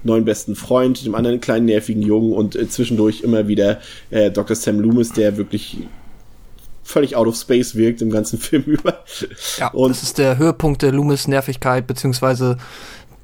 neuen 0.04 0.26
besten 0.26 0.56
Freund, 0.56 1.06
dem 1.06 1.16
anderen 1.16 1.42
kleinen 1.42 1.66
nervigen 1.66 2.02
Jungen 2.02 2.34
und 2.34 2.56
äh, 2.56 2.68
zwischendurch 2.68 3.22
immer 3.22 3.48
wieder 3.48 3.80
äh, 4.10 4.32
Dr. 4.32 4.56
Sam 4.56 4.80
Loomis, 4.80 5.12
der 5.12 5.38
wirklich 5.38 5.78
völlig 6.84 7.16
out 7.16 7.28
of 7.28 7.36
space 7.36 7.76
wirkt 7.76 8.02
im 8.02 8.10
ganzen 8.10 8.40
Film 8.40 8.64
über. 8.64 9.04
Ja, 9.58 9.70
und 9.70 9.90
das 9.90 10.04
ist 10.04 10.18
der 10.18 10.38
Höhepunkt 10.38 10.82
der 10.82 10.92
Loomis 10.92 11.28
Nervigkeit, 11.28 11.88
beziehungsweise 11.88 12.58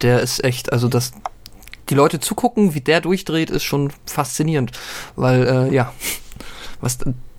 der 0.01 0.21
ist 0.21 0.43
echt, 0.43 0.71
also 0.71 0.87
das 0.87 1.11
die 1.89 1.95
Leute 1.95 2.19
zugucken, 2.19 2.73
wie 2.73 2.81
der 2.81 3.01
durchdreht, 3.01 3.49
ist 3.49 3.63
schon 3.63 3.93
faszinierend, 4.05 4.71
weil 5.15 5.47
äh, 5.47 5.73
ja, 5.73 5.93
was 6.81 6.97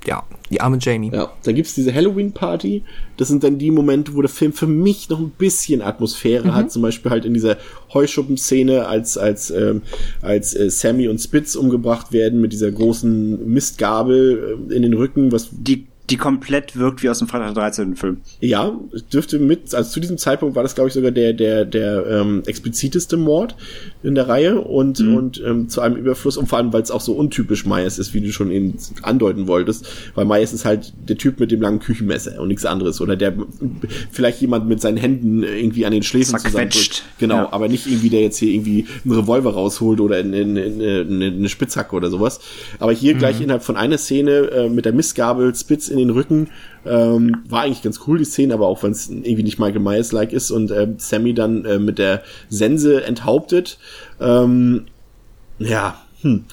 ja, 0.08 0.24
die 0.50 0.60
arme 0.62 0.78
Jamie. 0.80 1.10
Ja, 1.12 1.30
dann 1.42 1.54
gibt's 1.54 1.74
diese 1.74 1.94
Halloween-Party. 1.94 2.82
Das 3.18 3.28
sind 3.28 3.44
dann 3.44 3.58
die 3.58 3.70
Momente, 3.70 4.14
wo 4.14 4.22
der 4.22 4.30
Film 4.30 4.54
für 4.54 4.66
mich 4.66 5.10
noch 5.10 5.20
ein 5.20 5.30
bisschen 5.36 5.82
Atmosphäre 5.82 6.48
mhm. 6.48 6.54
hat. 6.54 6.72
Zum 6.72 6.80
Beispiel 6.80 7.10
halt 7.10 7.26
in 7.26 7.34
dieser 7.34 7.58
Heuschuppen-Szene, 7.92 8.86
als, 8.86 9.18
als, 9.18 9.50
ähm, 9.50 9.82
als 10.22 10.54
äh, 10.54 10.70
Sammy 10.70 11.08
und 11.08 11.18
Spitz 11.18 11.56
umgebracht 11.56 12.12
werden 12.12 12.40
mit 12.40 12.54
dieser 12.54 12.70
großen 12.70 13.52
Mistgabel 13.52 14.58
äh, 14.70 14.74
in 14.74 14.82
den 14.82 14.94
Rücken, 14.94 15.30
was 15.30 15.50
die 15.52 15.86
die 16.10 16.16
komplett 16.16 16.76
wirkt 16.76 17.02
wie 17.02 17.10
aus 17.10 17.18
dem 17.18 17.28
Freitag 17.28 17.54
der 17.54 17.62
13. 17.62 17.96
Film. 17.96 18.18
Ja, 18.40 18.78
dürfte 19.12 19.38
mit, 19.38 19.74
also 19.74 19.90
zu 19.90 20.00
diesem 20.00 20.16
Zeitpunkt 20.16 20.56
war 20.56 20.62
das, 20.62 20.74
glaube 20.74 20.88
ich, 20.88 20.94
sogar 20.94 21.10
der, 21.10 21.34
der, 21.34 21.64
der 21.64 22.06
ähm, 22.06 22.42
expliziteste 22.46 23.16
Mord 23.16 23.56
in 24.02 24.14
der 24.14 24.28
Reihe 24.28 24.60
und, 24.60 25.00
mhm. 25.00 25.16
und 25.16 25.42
ähm, 25.44 25.68
zu 25.68 25.80
einem 25.80 25.96
Überfluss 25.96 26.36
und 26.36 26.46
vor 26.46 26.58
allem, 26.58 26.72
weil 26.72 26.82
es 26.82 26.90
auch 26.90 27.00
so 27.00 27.12
untypisch 27.12 27.66
Myers 27.66 27.98
ist, 27.98 28.14
wie 28.14 28.20
du 28.20 28.32
schon 28.32 28.50
eben 28.50 28.78
andeuten 29.02 29.46
wolltest, 29.46 29.86
weil 30.14 30.24
Myers 30.24 30.52
ist 30.52 30.64
halt 30.64 30.92
der 31.08 31.18
Typ 31.18 31.40
mit 31.40 31.50
dem 31.50 31.60
langen 31.60 31.80
Küchenmesser 31.80 32.40
und 32.40 32.48
nichts 32.48 32.64
anderes 32.64 33.00
oder 33.00 33.16
der 33.16 33.34
vielleicht 34.10 34.40
jemand 34.40 34.66
mit 34.66 34.80
seinen 34.80 34.96
Händen 34.96 35.42
irgendwie 35.42 35.84
an 35.84 35.92
den 35.92 36.02
Schläfen 36.02 36.38
zusammendrückt. 36.38 37.04
Genau, 37.18 37.36
ja. 37.36 37.52
aber 37.52 37.68
nicht 37.68 37.86
irgendwie, 37.86 38.08
der 38.08 38.22
jetzt 38.22 38.38
hier 38.38 38.52
irgendwie 38.52 38.86
einen 39.04 39.14
Revolver 39.14 39.52
rausholt 39.52 40.00
oder 40.00 40.16
eine, 40.16 40.38
eine, 40.38 40.62
eine, 40.62 41.26
eine 41.26 41.48
Spitzhacke 41.48 41.94
oder 41.94 42.10
sowas. 42.10 42.40
Aber 42.78 42.92
hier 42.92 43.14
mhm. 43.14 43.18
gleich 43.18 43.40
innerhalb 43.40 43.62
von 43.62 43.76
einer 43.76 43.98
Szene 43.98 44.50
äh, 44.50 44.68
mit 44.70 44.84
der 44.84 44.92
Missgabel 44.92 45.54
Spitz 45.54 45.88
in 45.88 45.97
in 46.02 46.08
den 46.08 46.16
Rücken. 46.16 46.48
Ähm, 46.86 47.42
war 47.48 47.62
eigentlich 47.62 47.82
ganz 47.82 48.00
cool, 48.06 48.18
die 48.18 48.24
Szene, 48.24 48.54
aber 48.54 48.66
auch 48.66 48.82
wenn 48.82 48.92
es 48.92 49.08
irgendwie 49.08 49.42
nicht 49.42 49.58
Michael 49.58 49.80
Myers-like 49.80 50.32
ist 50.32 50.50
und 50.50 50.70
äh, 50.70 50.88
Sammy 50.98 51.34
dann 51.34 51.64
äh, 51.64 51.78
mit 51.78 51.98
der 51.98 52.22
Sense 52.48 53.04
enthauptet. 53.04 53.78
Ähm, 54.20 54.86
ja, 55.58 56.00
hm, 56.22 56.44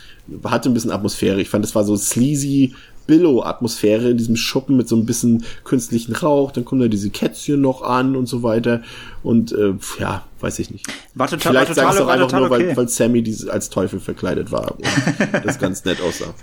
hatte 0.43 0.69
ein 0.69 0.73
bisschen 0.73 0.91
Atmosphäre. 0.91 1.41
Ich 1.41 1.49
fand, 1.49 1.63
das 1.63 1.75
war 1.75 1.83
so 1.83 1.95
sleazy, 1.95 2.73
Billow-Atmosphäre 3.07 4.09
in 4.09 4.17
diesem 4.17 4.35
Schuppen 4.35 4.77
mit 4.77 4.87
so 4.87 4.95
ein 4.95 5.05
bisschen 5.05 5.45
künstlichen 5.63 6.15
Rauch, 6.15 6.51
dann 6.51 6.65
kommen 6.65 6.81
da 6.81 6.87
diese 6.87 7.09
Kätzchen 7.09 7.61
noch 7.61 7.81
an 7.81 8.15
und 8.15 8.27
so 8.27 8.43
weiter. 8.43 8.81
Und 9.23 9.51
äh, 9.51 9.73
ja, 9.99 10.23
weiß 10.39 10.59
ich 10.59 10.71
nicht. 10.71 10.87
War 11.13 11.27
total, 11.27 11.51
Vielleicht 11.51 11.69
war 11.69 11.75
total, 11.75 11.85
sagst 11.85 11.99
du 11.99 12.03
auch 12.03 12.07
einfach 12.07 12.31
nur, 12.31 12.51
okay. 12.51 12.67
weil, 12.69 12.77
weil 12.77 12.89
Sammy 12.89 13.21
diese, 13.21 13.51
als 13.51 13.69
Teufel 13.69 13.99
verkleidet 13.99 14.51
war 14.51 14.75
und 14.75 14.85
das 15.45 15.59
ganz 15.59 15.85
nett 15.85 16.01
aussah. 16.01 16.33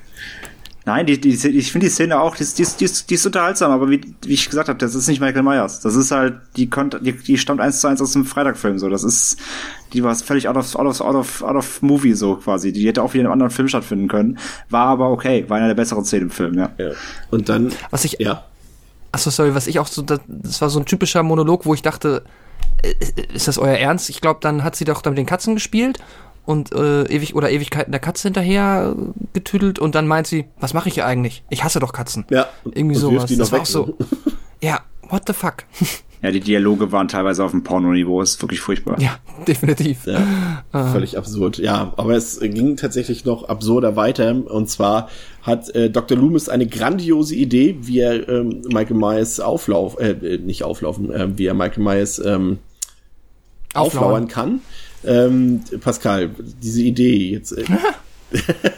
Nein, 0.84 1.06
die, 1.06 1.20
die, 1.20 1.30
ich 1.30 1.70
finde 1.70 1.86
die 1.86 1.92
Szene 1.92 2.20
auch, 2.20 2.34
die, 2.34 2.44
die, 2.44 2.64
die, 2.64 2.90
die 3.08 3.14
ist 3.14 3.24
unterhaltsam, 3.24 3.70
aber 3.70 3.88
wie, 3.88 4.00
wie 4.24 4.32
ich 4.32 4.48
gesagt 4.50 4.68
habe, 4.68 4.78
das 4.78 4.96
ist 4.96 5.06
nicht 5.06 5.20
Michael 5.20 5.44
Myers. 5.44 5.80
Das 5.80 5.94
ist 5.94 6.10
halt, 6.10 6.40
die, 6.56 6.68
die, 7.00 7.12
die 7.12 7.38
stammt 7.38 7.60
eins 7.60 7.80
zu 7.80 7.86
eins 7.86 8.02
aus 8.02 8.12
dem 8.12 8.24
Freitagfilm 8.24 8.78
so. 8.78 8.88
Das 8.88 9.04
ist, 9.04 9.36
die 9.92 10.02
war 10.02 10.14
völlig 10.16 10.48
out 10.48 10.56
of, 10.56 10.74
out 10.74 10.86
of, 10.86 11.00
out 11.00 11.14
of, 11.14 11.42
out 11.42 11.56
of 11.56 11.82
movie 11.82 12.14
so 12.14 12.36
quasi. 12.36 12.72
Die 12.72 12.86
hätte 12.86 13.02
auch 13.02 13.14
wieder 13.14 13.22
in 13.22 13.26
einem 13.26 13.34
anderen 13.34 13.52
Film 13.52 13.68
stattfinden 13.68 14.08
können. 14.08 14.38
War 14.70 14.86
aber 14.86 15.10
okay, 15.10 15.44
war 15.48 15.58
einer 15.58 15.68
der 15.68 15.74
besseren 15.74 16.04
Szenen 16.04 16.24
im 16.24 16.30
Film, 16.30 16.58
ja. 16.58 16.70
ja. 16.78 16.90
Und 17.30 17.48
dann, 17.48 17.72
was 17.90 18.04
ich, 18.04 18.16
ja. 18.18 18.44
Achso, 19.12 19.30
sorry, 19.30 19.54
was 19.54 19.68
ich 19.68 19.78
auch 19.78 19.86
so, 19.86 20.02
das, 20.02 20.20
das 20.26 20.60
war 20.60 20.68
so 20.68 20.80
ein 20.80 20.86
typischer 20.86 21.22
Monolog, 21.22 21.64
wo 21.64 21.74
ich 21.74 21.82
dachte, 21.82 22.24
äh, 22.82 22.94
ist 23.32 23.46
das 23.46 23.58
euer 23.58 23.76
Ernst? 23.76 24.10
Ich 24.10 24.20
glaube, 24.20 24.40
dann 24.42 24.64
hat 24.64 24.74
sie 24.74 24.84
doch 24.84 25.00
dann 25.00 25.12
mit 25.12 25.18
den 25.18 25.26
Katzen 25.26 25.54
gespielt 25.54 26.00
und 26.44 26.72
äh, 26.72 27.04
ewig 27.04 27.34
oder 27.34 27.50
Ewigkeiten 27.50 27.92
der 27.92 28.00
Katze 28.00 28.28
hinterher 28.28 28.94
getüdelt 29.32 29.78
und 29.78 29.94
dann 29.94 30.06
meint 30.06 30.26
sie, 30.26 30.46
was 30.60 30.74
mache 30.74 30.88
ich 30.88 30.94
hier 30.94 31.06
eigentlich? 31.06 31.44
Ich 31.50 31.64
hasse 31.64 31.80
doch 31.80 31.92
Katzen. 31.92 32.24
Ja. 32.30 32.46
Irgendwie 32.64 32.96
sowas. 32.96 33.32
Das 33.36 33.52
war 33.52 33.60
auch 33.60 33.66
so. 33.66 33.96
ja, 34.60 34.80
what 35.08 35.22
the 35.26 35.32
fuck? 35.32 35.64
Ja, 36.22 36.30
die 36.30 36.38
Dialoge 36.38 36.92
waren 36.92 37.08
teilweise 37.08 37.42
auf 37.44 37.50
dem 37.50 37.64
Porno-Niveau, 37.64 38.22
ist 38.22 38.40
wirklich 38.40 38.60
furchtbar. 38.60 39.00
Ja, 39.00 39.18
definitiv. 39.48 40.06
Ja, 40.06 40.62
völlig 40.92 41.18
absurd. 41.18 41.58
Ja, 41.58 41.92
aber 41.96 42.14
es 42.14 42.38
ging 42.38 42.76
tatsächlich 42.76 43.24
noch 43.24 43.48
absurder 43.48 43.96
weiter. 43.96 44.30
Und 44.30 44.70
zwar 44.70 45.08
hat 45.42 45.74
äh, 45.74 45.90
Dr. 45.90 46.16
Loomis 46.16 46.48
eine 46.48 46.68
grandiose 46.68 47.34
Idee, 47.34 47.76
wie 47.80 47.98
er 47.98 48.28
ähm, 48.28 48.62
Michael 48.68 48.98
Myers 48.98 49.40
auflauf, 49.40 49.98
äh, 49.98 50.38
nicht 50.38 50.62
auflaufen, 50.62 51.10
äh, 51.10 51.36
wie 51.36 51.46
er 51.46 51.54
Michael 51.54 51.82
Myers 51.82 52.20
ähm, 52.24 52.58
auflauern 53.74 54.28
kann. 54.28 54.60
Ähm, 55.04 55.62
Pascal, 55.80 56.30
diese 56.62 56.82
Idee 56.82 57.32
jetzt. 57.32 57.52
Äh, 57.52 57.64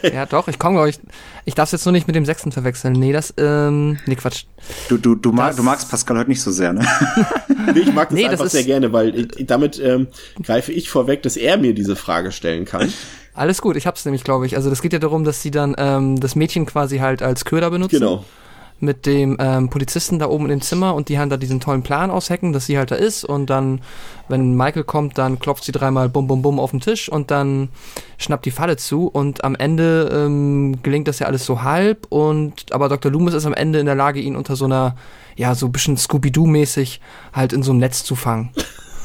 ja, 0.13 0.25
doch, 0.25 0.47
ich 0.47 0.59
komme, 0.59 0.75
glaube 0.75 0.89
ich. 0.89 0.99
Ich 1.45 1.55
darf 1.55 1.67
es 1.67 1.73
jetzt 1.73 1.85
nur 1.85 1.91
nicht 1.91 2.07
mit 2.07 2.15
dem 2.15 2.25
Sechsten 2.25 2.51
verwechseln. 2.51 2.93
Nee, 2.93 3.13
das, 3.13 3.33
ähm, 3.37 3.99
nee, 4.05 4.15
Quatsch. 4.15 4.45
Du, 4.89 4.97
du, 4.97 5.15
du, 5.15 5.31
mag, 5.31 5.55
du 5.55 5.63
magst 5.63 5.89
Pascal 5.89 6.17
heute 6.17 6.29
nicht 6.29 6.41
so 6.41 6.51
sehr, 6.51 6.73
ne? 6.73 6.85
nee, 7.73 7.81
ich 7.81 7.93
mag 7.93 8.09
das 8.09 8.15
nee, 8.17 8.25
einfach 8.25 8.45
das 8.45 8.53
sehr 8.53 8.63
gerne, 8.63 8.91
weil 8.91 9.15
ich, 9.15 9.45
damit 9.45 9.79
ähm, 9.79 10.07
greife 10.43 10.71
ich 10.71 10.89
vorweg, 10.89 11.23
dass 11.23 11.37
er 11.37 11.57
mir 11.57 11.73
diese 11.73 11.95
Frage 11.95 12.31
stellen 12.31 12.65
kann. 12.65 12.91
Alles 13.33 13.61
gut, 13.61 13.75
ich 13.75 13.85
hab's 13.85 14.05
nämlich, 14.05 14.23
glaube 14.23 14.45
ich. 14.45 14.55
Also 14.55 14.69
das 14.69 14.81
geht 14.81 14.93
ja 14.93 14.99
darum, 14.99 15.23
dass 15.23 15.41
sie 15.41 15.51
dann 15.51 15.75
ähm, 15.77 16.19
das 16.19 16.35
Mädchen 16.35 16.65
quasi 16.65 16.99
halt 16.99 17.21
als 17.21 17.45
Köder 17.45 17.69
benutzen. 17.69 17.99
Genau 17.99 18.25
mit 18.79 19.05
dem 19.05 19.37
ähm, 19.39 19.69
Polizisten 19.69 20.19
da 20.19 20.27
oben 20.27 20.45
in 20.45 20.49
dem 20.51 20.61
Zimmer 20.61 20.95
und 20.95 21.09
die 21.09 21.17
haben 21.17 21.29
da 21.29 21.37
diesen 21.37 21.59
tollen 21.59 21.83
Plan 21.83 22.11
aushacken, 22.11 22.53
dass 22.53 22.65
sie 22.65 22.77
halt 22.77 22.91
da 22.91 22.95
ist 22.95 23.23
und 23.23 23.49
dann, 23.49 23.81
wenn 24.27 24.55
Michael 24.55 24.83
kommt, 24.83 25.17
dann 25.17 25.39
klopft 25.39 25.63
sie 25.63 25.71
dreimal 25.71 26.09
bum 26.09 26.27
bum 26.27 26.41
bum 26.41 26.59
auf 26.59 26.71
den 26.71 26.81
Tisch 26.81 27.09
und 27.09 27.31
dann 27.31 27.69
schnappt 28.17 28.45
die 28.45 28.51
Falle 28.51 28.77
zu 28.77 29.07
und 29.07 29.43
am 29.43 29.55
Ende 29.55 30.09
ähm, 30.13 30.81
gelingt 30.83 31.07
das 31.07 31.19
ja 31.19 31.27
alles 31.27 31.45
so 31.45 31.63
halb 31.63 32.07
und 32.09 32.71
aber 32.73 32.89
Dr. 32.89 33.11
Loomis 33.11 33.33
ist 33.33 33.45
am 33.45 33.53
Ende 33.53 33.79
in 33.79 33.85
der 33.85 33.95
Lage, 33.95 34.19
ihn 34.19 34.35
unter 34.35 34.55
so 34.55 34.65
einer, 34.65 34.95
ja, 35.35 35.55
so 35.55 35.67
ein 35.67 35.71
bisschen 35.71 35.97
Scooby-Doo-mäßig 35.97 36.99
halt 37.33 37.53
in 37.53 37.63
so 37.63 37.73
ein 37.73 37.77
Netz 37.77 38.03
zu 38.03 38.15
fangen. 38.15 38.51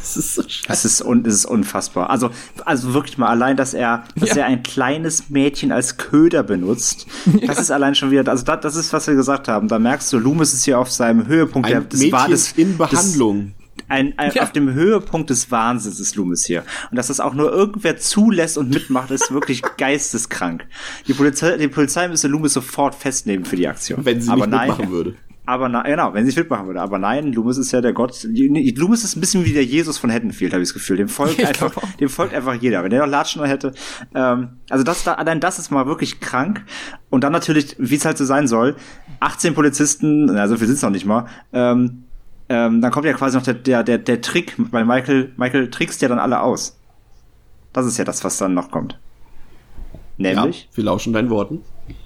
Das 0.00 0.16
ist 0.16 0.34
so 0.34 0.42
scheiße. 0.42 0.72
Es 0.72 0.84
ist, 0.84 1.02
un, 1.02 1.24
es 1.26 1.34
ist 1.34 1.44
unfassbar. 1.44 2.10
Also, 2.10 2.30
also 2.64 2.94
wirklich 2.94 3.18
mal 3.18 3.28
allein, 3.28 3.56
dass 3.56 3.74
er, 3.74 4.04
dass 4.16 4.30
ja. 4.30 4.38
er 4.38 4.46
ein 4.46 4.62
kleines 4.62 5.30
Mädchen 5.30 5.72
als 5.72 5.96
Köder 5.96 6.42
benutzt. 6.42 7.06
Ja. 7.40 7.46
Das 7.46 7.60
ist 7.60 7.70
allein 7.70 7.94
schon 7.94 8.10
wieder, 8.10 8.28
also 8.30 8.44
das, 8.44 8.60
das 8.60 8.76
ist, 8.76 8.92
was 8.92 9.06
wir 9.06 9.14
gesagt 9.14 9.46
haben. 9.46 9.68
Da 9.68 9.78
merkst 9.78 10.12
du, 10.12 10.18
Loomis 10.18 10.52
ist 10.52 10.64
hier 10.64 10.78
auf 10.78 10.90
seinem 10.90 11.26
Höhepunkt. 11.26 11.70
Ein 11.70 11.86
das 11.88 12.00
Mädchen 12.00 12.12
war 12.12 12.28
das, 12.28 12.52
in 12.52 12.76
Behandlung. 12.76 13.52
Das, 13.76 13.86
ein, 13.88 14.18
ein, 14.18 14.32
ja. 14.32 14.42
auf 14.42 14.52
dem 14.52 14.72
Höhepunkt 14.72 15.30
des 15.30 15.50
Wahnsinns 15.50 16.00
ist 16.00 16.16
Loomis 16.16 16.44
hier. 16.44 16.64
Und 16.90 16.96
dass 16.96 17.08
das 17.08 17.20
auch 17.20 17.34
nur 17.34 17.52
irgendwer 17.52 17.98
zulässt 17.98 18.58
und 18.58 18.70
mitmacht, 18.70 19.10
ist 19.10 19.32
wirklich 19.32 19.62
geisteskrank. 19.78 20.66
Die 21.06 21.14
Polizei, 21.14 21.56
die 21.56 21.68
Polizei 21.68 22.08
müsste 22.08 22.28
Loomis 22.28 22.52
sofort 22.52 22.94
festnehmen 22.94 23.44
für 23.44 23.56
die 23.56 23.68
Aktion. 23.68 24.04
Wenn 24.04 24.20
sie 24.20 24.30
Aber 24.30 24.46
nicht 24.46 24.50
nein, 24.50 24.68
mitmachen 24.68 24.90
würde. 24.90 25.14
Aber 25.50 25.68
na, 25.68 25.82
genau, 25.82 26.14
wenn 26.14 26.24
sie 26.24 26.30
fit 26.30 26.48
machen 26.48 26.68
würde. 26.68 26.80
Aber 26.80 27.00
nein, 27.00 27.32
Loomis 27.32 27.58
ist 27.58 27.72
ja 27.72 27.80
der 27.80 27.92
Gott. 27.92 28.22
Loomis 28.22 29.02
ist 29.02 29.16
ein 29.16 29.20
bisschen 29.20 29.44
wie 29.44 29.52
der 29.52 29.64
Jesus 29.64 29.98
von 29.98 30.08
Haddonfield, 30.08 30.52
habe 30.52 30.62
ich 30.62 30.68
das 30.68 30.74
Gefühl. 30.74 30.96
Dem 30.96 31.08
folgt 31.08 31.44
einfach, 31.44 31.72
dem 31.98 32.08
folgt 32.08 32.34
einfach 32.34 32.54
jeder. 32.54 32.84
Wenn 32.84 32.90
der 32.90 33.00
noch 33.00 33.08
Latschen 33.08 33.44
hätte. 33.44 33.72
Ähm, 34.14 34.50
also 34.68 34.84
das 34.84 35.02
da, 35.02 35.14
allein 35.14 35.40
das 35.40 35.58
ist 35.58 35.72
mal 35.72 35.86
wirklich 35.86 36.20
krank. 36.20 36.64
Und 37.08 37.24
dann 37.24 37.32
natürlich, 37.32 37.74
wie 37.80 37.96
es 37.96 38.04
halt 38.04 38.16
so 38.16 38.24
sein 38.24 38.46
soll, 38.46 38.76
18 39.18 39.54
Polizisten, 39.54 40.30
also 40.30 40.60
wir 40.60 40.68
sitzen 40.68 40.84
noch 40.84 40.92
nicht 40.92 41.04
mal, 41.04 41.26
ähm, 41.52 42.04
ähm, 42.48 42.80
dann 42.80 42.92
kommt 42.92 43.06
ja 43.06 43.12
quasi 43.12 43.36
noch 43.36 43.42
der, 43.42 43.54
der, 43.54 43.82
der, 43.82 43.98
der 43.98 44.20
Trick, 44.20 44.54
weil 44.56 44.84
Michael, 44.84 45.32
Michael 45.36 45.68
trickst 45.68 46.00
ja 46.00 46.06
dann 46.06 46.20
alle 46.20 46.42
aus. 46.42 46.78
Das 47.72 47.86
ist 47.86 47.98
ja 47.98 48.04
das, 48.04 48.22
was 48.22 48.38
dann 48.38 48.54
noch 48.54 48.70
kommt. 48.70 49.00
Nämlich? 50.16 50.68
Ja, 50.70 50.76
wir 50.76 50.84
lauschen 50.84 51.12
deinen 51.12 51.28
Worten. 51.28 51.64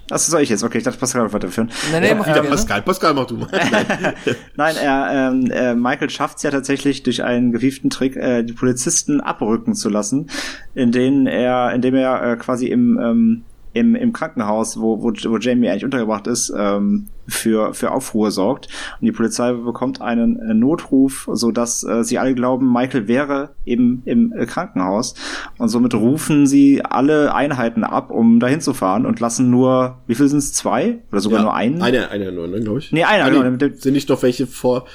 Achso, 0.09 0.31
soll 0.31 0.41
ich 0.41 0.49
jetzt? 0.49 0.63
Okay, 0.63 0.77
ich 0.77 0.83
dachte, 0.83 0.99
Pascal 0.99 1.31
weiterführen. 1.33 1.71
Nein, 1.91 2.03
nein, 2.03 2.17
mach 2.17 2.27
wieder 2.27 2.43
ähm, 2.43 2.49
Pascal. 2.49 2.81
Pascal, 2.81 3.13
mach 3.13 3.25
du 3.25 3.37
mal. 3.37 3.49
nein, 4.55 4.75
er, 4.75 5.31
ähm, 5.31 5.51
äh, 5.51 5.73
Michael 5.75 6.09
schafft 6.09 6.37
es 6.37 6.43
ja 6.43 6.51
tatsächlich 6.51 7.03
durch 7.03 7.23
einen 7.23 7.51
gewieften 7.51 7.89
Trick, 7.89 8.15
äh, 8.15 8.43
die 8.43 8.53
Polizisten 8.53 9.21
abrücken 9.21 9.73
zu 9.75 9.89
lassen, 9.89 10.29
in 10.73 10.91
denen 10.91 11.27
er, 11.27 11.73
indem 11.73 11.95
er 11.95 12.21
äh, 12.21 12.35
quasi 12.37 12.67
im 12.67 12.99
ähm, 12.99 13.43
im, 13.75 13.93
im 13.93 14.13
Krankenhaus, 14.13 14.79
wo, 14.79 15.03
wo, 15.03 15.11
wo 15.11 15.37
Jamie 15.37 15.67
eigentlich 15.69 15.83
untergebracht 15.83 16.27
ist, 16.27 16.51
ähm, 16.57 17.07
für, 17.27 17.73
für 17.73 17.91
Aufruhr 17.91 18.31
sorgt. 18.31 18.69
Und 19.01 19.05
die 19.05 19.11
Polizei 19.11 19.51
bekommt 19.51 20.01
einen 20.01 20.39
äh, 20.39 20.53
Notruf, 20.53 21.29
so 21.33 21.51
dass 21.51 21.83
äh, 21.83 22.03
sie 22.05 22.17
alle 22.17 22.33
glauben, 22.35 22.71
Michael 22.71 23.09
wäre 23.09 23.49
eben 23.65 24.01
im 24.05 24.31
äh, 24.31 24.45
Krankenhaus. 24.45 25.15
Und 25.57 25.67
somit 25.67 25.93
rufen 25.93 26.47
sie 26.47 26.85
alle 26.85 27.35
Einheiten 27.35 27.83
ab, 27.83 28.11
um 28.11 28.39
dahin 28.39 28.61
zu 28.61 28.73
fahren 28.73 29.05
und 29.05 29.19
lassen 29.19 29.49
nur, 29.49 29.97
wie 30.07 30.15
viel 30.15 30.29
sind 30.29 30.39
es? 30.39 30.53
Zwei? 30.53 30.99
Oder 31.11 31.19
sogar 31.19 31.39
ja, 31.39 31.43
nur 31.43 31.53
einen? 31.53 31.81
Eine, 31.81 32.09
eine 32.11 32.31
nur, 32.31 32.47
ne, 32.47 32.61
glaube 32.61 32.79
ich. 32.79 32.93
Nee, 32.93 33.03
einer, 33.03 33.25
ah, 33.25 33.29
genau. 33.29 33.75
Sind 33.75 33.93
nicht 33.93 34.09
doch 34.09 34.23
welche 34.23 34.47
vor, 34.47 34.85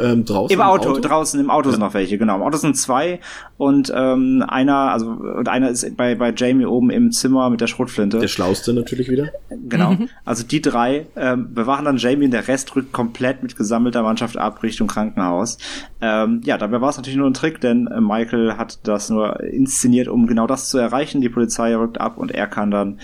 ähm, 0.00 0.24
draußen 0.24 0.54
im 0.54 0.60
Auto, 0.60 0.84
im 0.84 0.90
Auto, 0.92 1.00
draußen 1.00 1.40
im 1.40 1.50
Auto 1.50 1.68
ja. 1.68 1.72
sind 1.72 1.80
noch 1.80 1.94
welche, 1.94 2.18
genau. 2.18 2.36
Im 2.36 2.42
Auto 2.42 2.56
sind 2.56 2.76
zwei 2.76 3.20
und 3.56 3.92
ähm, 3.94 4.44
einer, 4.46 4.92
also 4.92 5.10
und 5.10 5.48
einer 5.48 5.70
ist 5.70 5.96
bei 5.96 6.14
bei 6.14 6.32
Jamie 6.36 6.66
oben 6.66 6.90
im 6.90 7.12
Zimmer 7.12 7.50
mit 7.50 7.60
der 7.60 7.66
Schrotflinte. 7.66 8.18
Der 8.18 8.28
schlauste 8.28 8.72
natürlich 8.72 9.08
wieder. 9.08 9.30
Genau. 9.68 9.92
Mhm. 9.92 10.08
Also 10.24 10.44
die 10.44 10.60
drei 10.60 11.06
ähm, 11.16 11.54
bewachen 11.54 11.84
dann 11.84 11.96
Jamie 11.96 12.26
und 12.26 12.30
der 12.32 12.48
Rest 12.48 12.74
rückt 12.76 12.92
komplett 12.92 13.42
mit 13.42 13.56
gesammelter 13.56 14.02
Mannschaft 14.02 14.36
ab 14.36 14.62
Richtung 14.62 14.88
Krankenhaus. 14.88 15.58
Ähm, 16.00 16.40
ja, 16.44 16.58
dabei 16.58 16.80
war 16.80 16.90
es 16.90 16.96
natürlich 16.96 17.16
nur 17.16 17.28
ein 17.28 17.34
Trick, 17.34 17.60
denn 17.60 17.86
äh, 17.86 18.00
Michael 18.00 18.56
hat 18.56 18.80
das 18.86 19.10
nur 19.10 19.40
inszeniert, 19.40 20.08
um 20.08 20.26
genau 20.26 20.46
das 20.46 20.68
zu 20.68 20.78
erreichen. 20.78 21.20
Die 21.20 21.28
Polizei 21.28 21.74
rückt 21.76 22.00
ab 22.00 22.18
und 22.18 22.32
er 22.32 22.46
kann 22.46 22.70
dann 22.70 22.98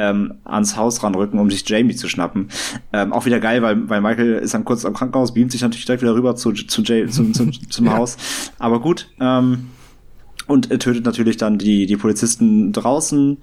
ähm, 0.00 0.34
ans 0.44 0.76
Haus 0.76 1.02
ranrücken, 1.02 1.38
um 1.38 1.50
sich 1.50 1.68
Jamie 1.68 1.94
zu 1.94 2.08
schnappen. 2.08 2.48
Ähm, 2.92 3.12
auch 3.12 3.26
wieder 3.26 3.38
geil, 3.38 3.60
weil, 3.62 3.88
weil 3.88 4.00
Michael 4.00 4.34
ist 4.36 4.54
dann 4.54 4.64
kurz 4.64 4.84
am 4.84 4.94
Krankenhaus, 4.94 5.34
beamt 5.34 5.52
sich 5.52 5.60
natürlich 5.60 5.84
direkt 5.84 6.02
wieder 6.02 6.14
rüber 6.14 6.34
zu, 6.36 6.52
zu 6.52 6.82
Jay, 6.82 7.06
zum, 7.08 7.34
zum, 7.34 7.52
zum 7.70 7.86
ja. 7.86 7.96
Haus. 7.96 8.16
Aber 8.58 8.80
gut, 8.80 9.08
ähm, 9.20 9.66
und 10.46 10.70
er 10.70 10.78
tötet 10.78 11.04
natürlich 11.04 11.36
dann 11.36 11.58
die, 11.58 11.86
die 11.86 11.96
Polizisten 11.96 12.72
draußen 12.72 13.38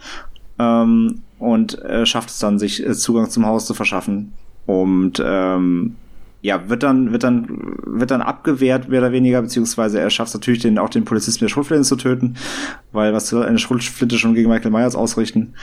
ähm, 0.60 1.22
und 1.40 1.80
äh, 1.84 2.06
schafft 2.06 2.30
es 2.30 2.40
dann, 2.40 2.60
sich 2.60 2.86
äh, 2.86 2.94
Zugang 2.94 3.30
zum 3.30 3.46
Haus 3.46 3.66
zu 3.66 3.74
verschaffen. 3.74 4.34
Und 4.66 5.22
ähm, 5.24 5.96
ja, 6.42 6.70
wird 6.70 6.84
dann, 6.84 7.12
wird 7.12 7.24
dann, 7.24 7.48
wird 7.86 8.12
dann 8.12 8.22
abgewehrt, 8.22 8.90
mehr 8.90 9.00
oder 9.02 9.12
weniger, 9.12 9.42
beziehungsweise 9.42 10.00
er 10.00 10.10
schafft 10.10 10.34
natürlich 10.34 10.62
den, 10.62 10.78
auch 10.78 10.90
den 10.90 11.04
Polizisten 11.04 11.44
mit 11.44 11.50
der 11.50 11.54
Schrotflinte 11.54 11.88
zu 11.88 11.96
töten, 11.96 12.36
weil 12.92 13.14
was 13.14 13.28
soll 13.28 13.44
eine 13.44 13.58
Schrotflinte 13.58 14.18
schon 14.18 14.36
gegen 14.36 14.50
Michael 14.50 14.72
Myers 14.72 14.96
ausrichten? 14.96 15.56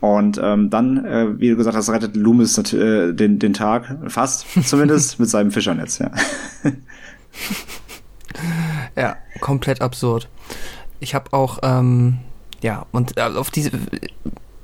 Und 0.00 0.40
ähm, 0.42 0.70
dann, 0.70 1.04
äh, 1.04 1.40
wie 1.40 1.50
du 1.50 1.56
gesagt 1.56 1.76
hast, 1.76 1.90
rettet 1.90 2.16
Loomis 2.16 2.56
äh, 2.72 3.12
den, 3.12 3.40
den 3.40 3.52
Tag, 3.52 3.96
fast 4.08 4.46
zumindest, 4.64 5.18
mit 5.18 5.28
seinem 5.28 5.50
Fischernetz, 5.50 5.98
ja. 5.98 6.10
ja, 8.96 9.16
komplett 9.40 9.80
absurd. 9.80 10.28
Ich 11.00 11.16
habe 11.16 11.32
auch, 11.32 11.58
ähm, 11.64 12.18
ja, 12.62 12.86
und 12.92 13.16
äh, 13.16 13.22
auf 13.22 13.50
diese 13.50 13.72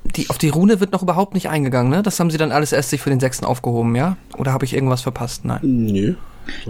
die, 0.03 0.29
auf 0.29 0.37
die 0.37 0.49
Rune 0.49 0.79
wird 0.79 0.91
noch 0.91 1.03
überhaupt 1.03 1.33
nicht 1.33 1.49
eingegangen, 1.49 1.91
ne? 1.91 2.03
Das 2.03 2.19
haben 2.19 2.31
sie 2.31 2.37
dann 2.37 2.51
alles 2.51 2.71
erst 2.71 2.89
sich 2.89 3.01
für 3.01 3.09
den 3.09 3.19
sechsten 3.19 3.45
aufgehoben, 3.45 3.95
ja? 3.95 4.17
Oder 4.37 4.53
habe 4.53 4.65
ich 4.65 4.73
irgendwas 4.73 5.01
verpasst? 5.01 5.45
Nein. 5.45 5.59
Nö. 5.61 6.15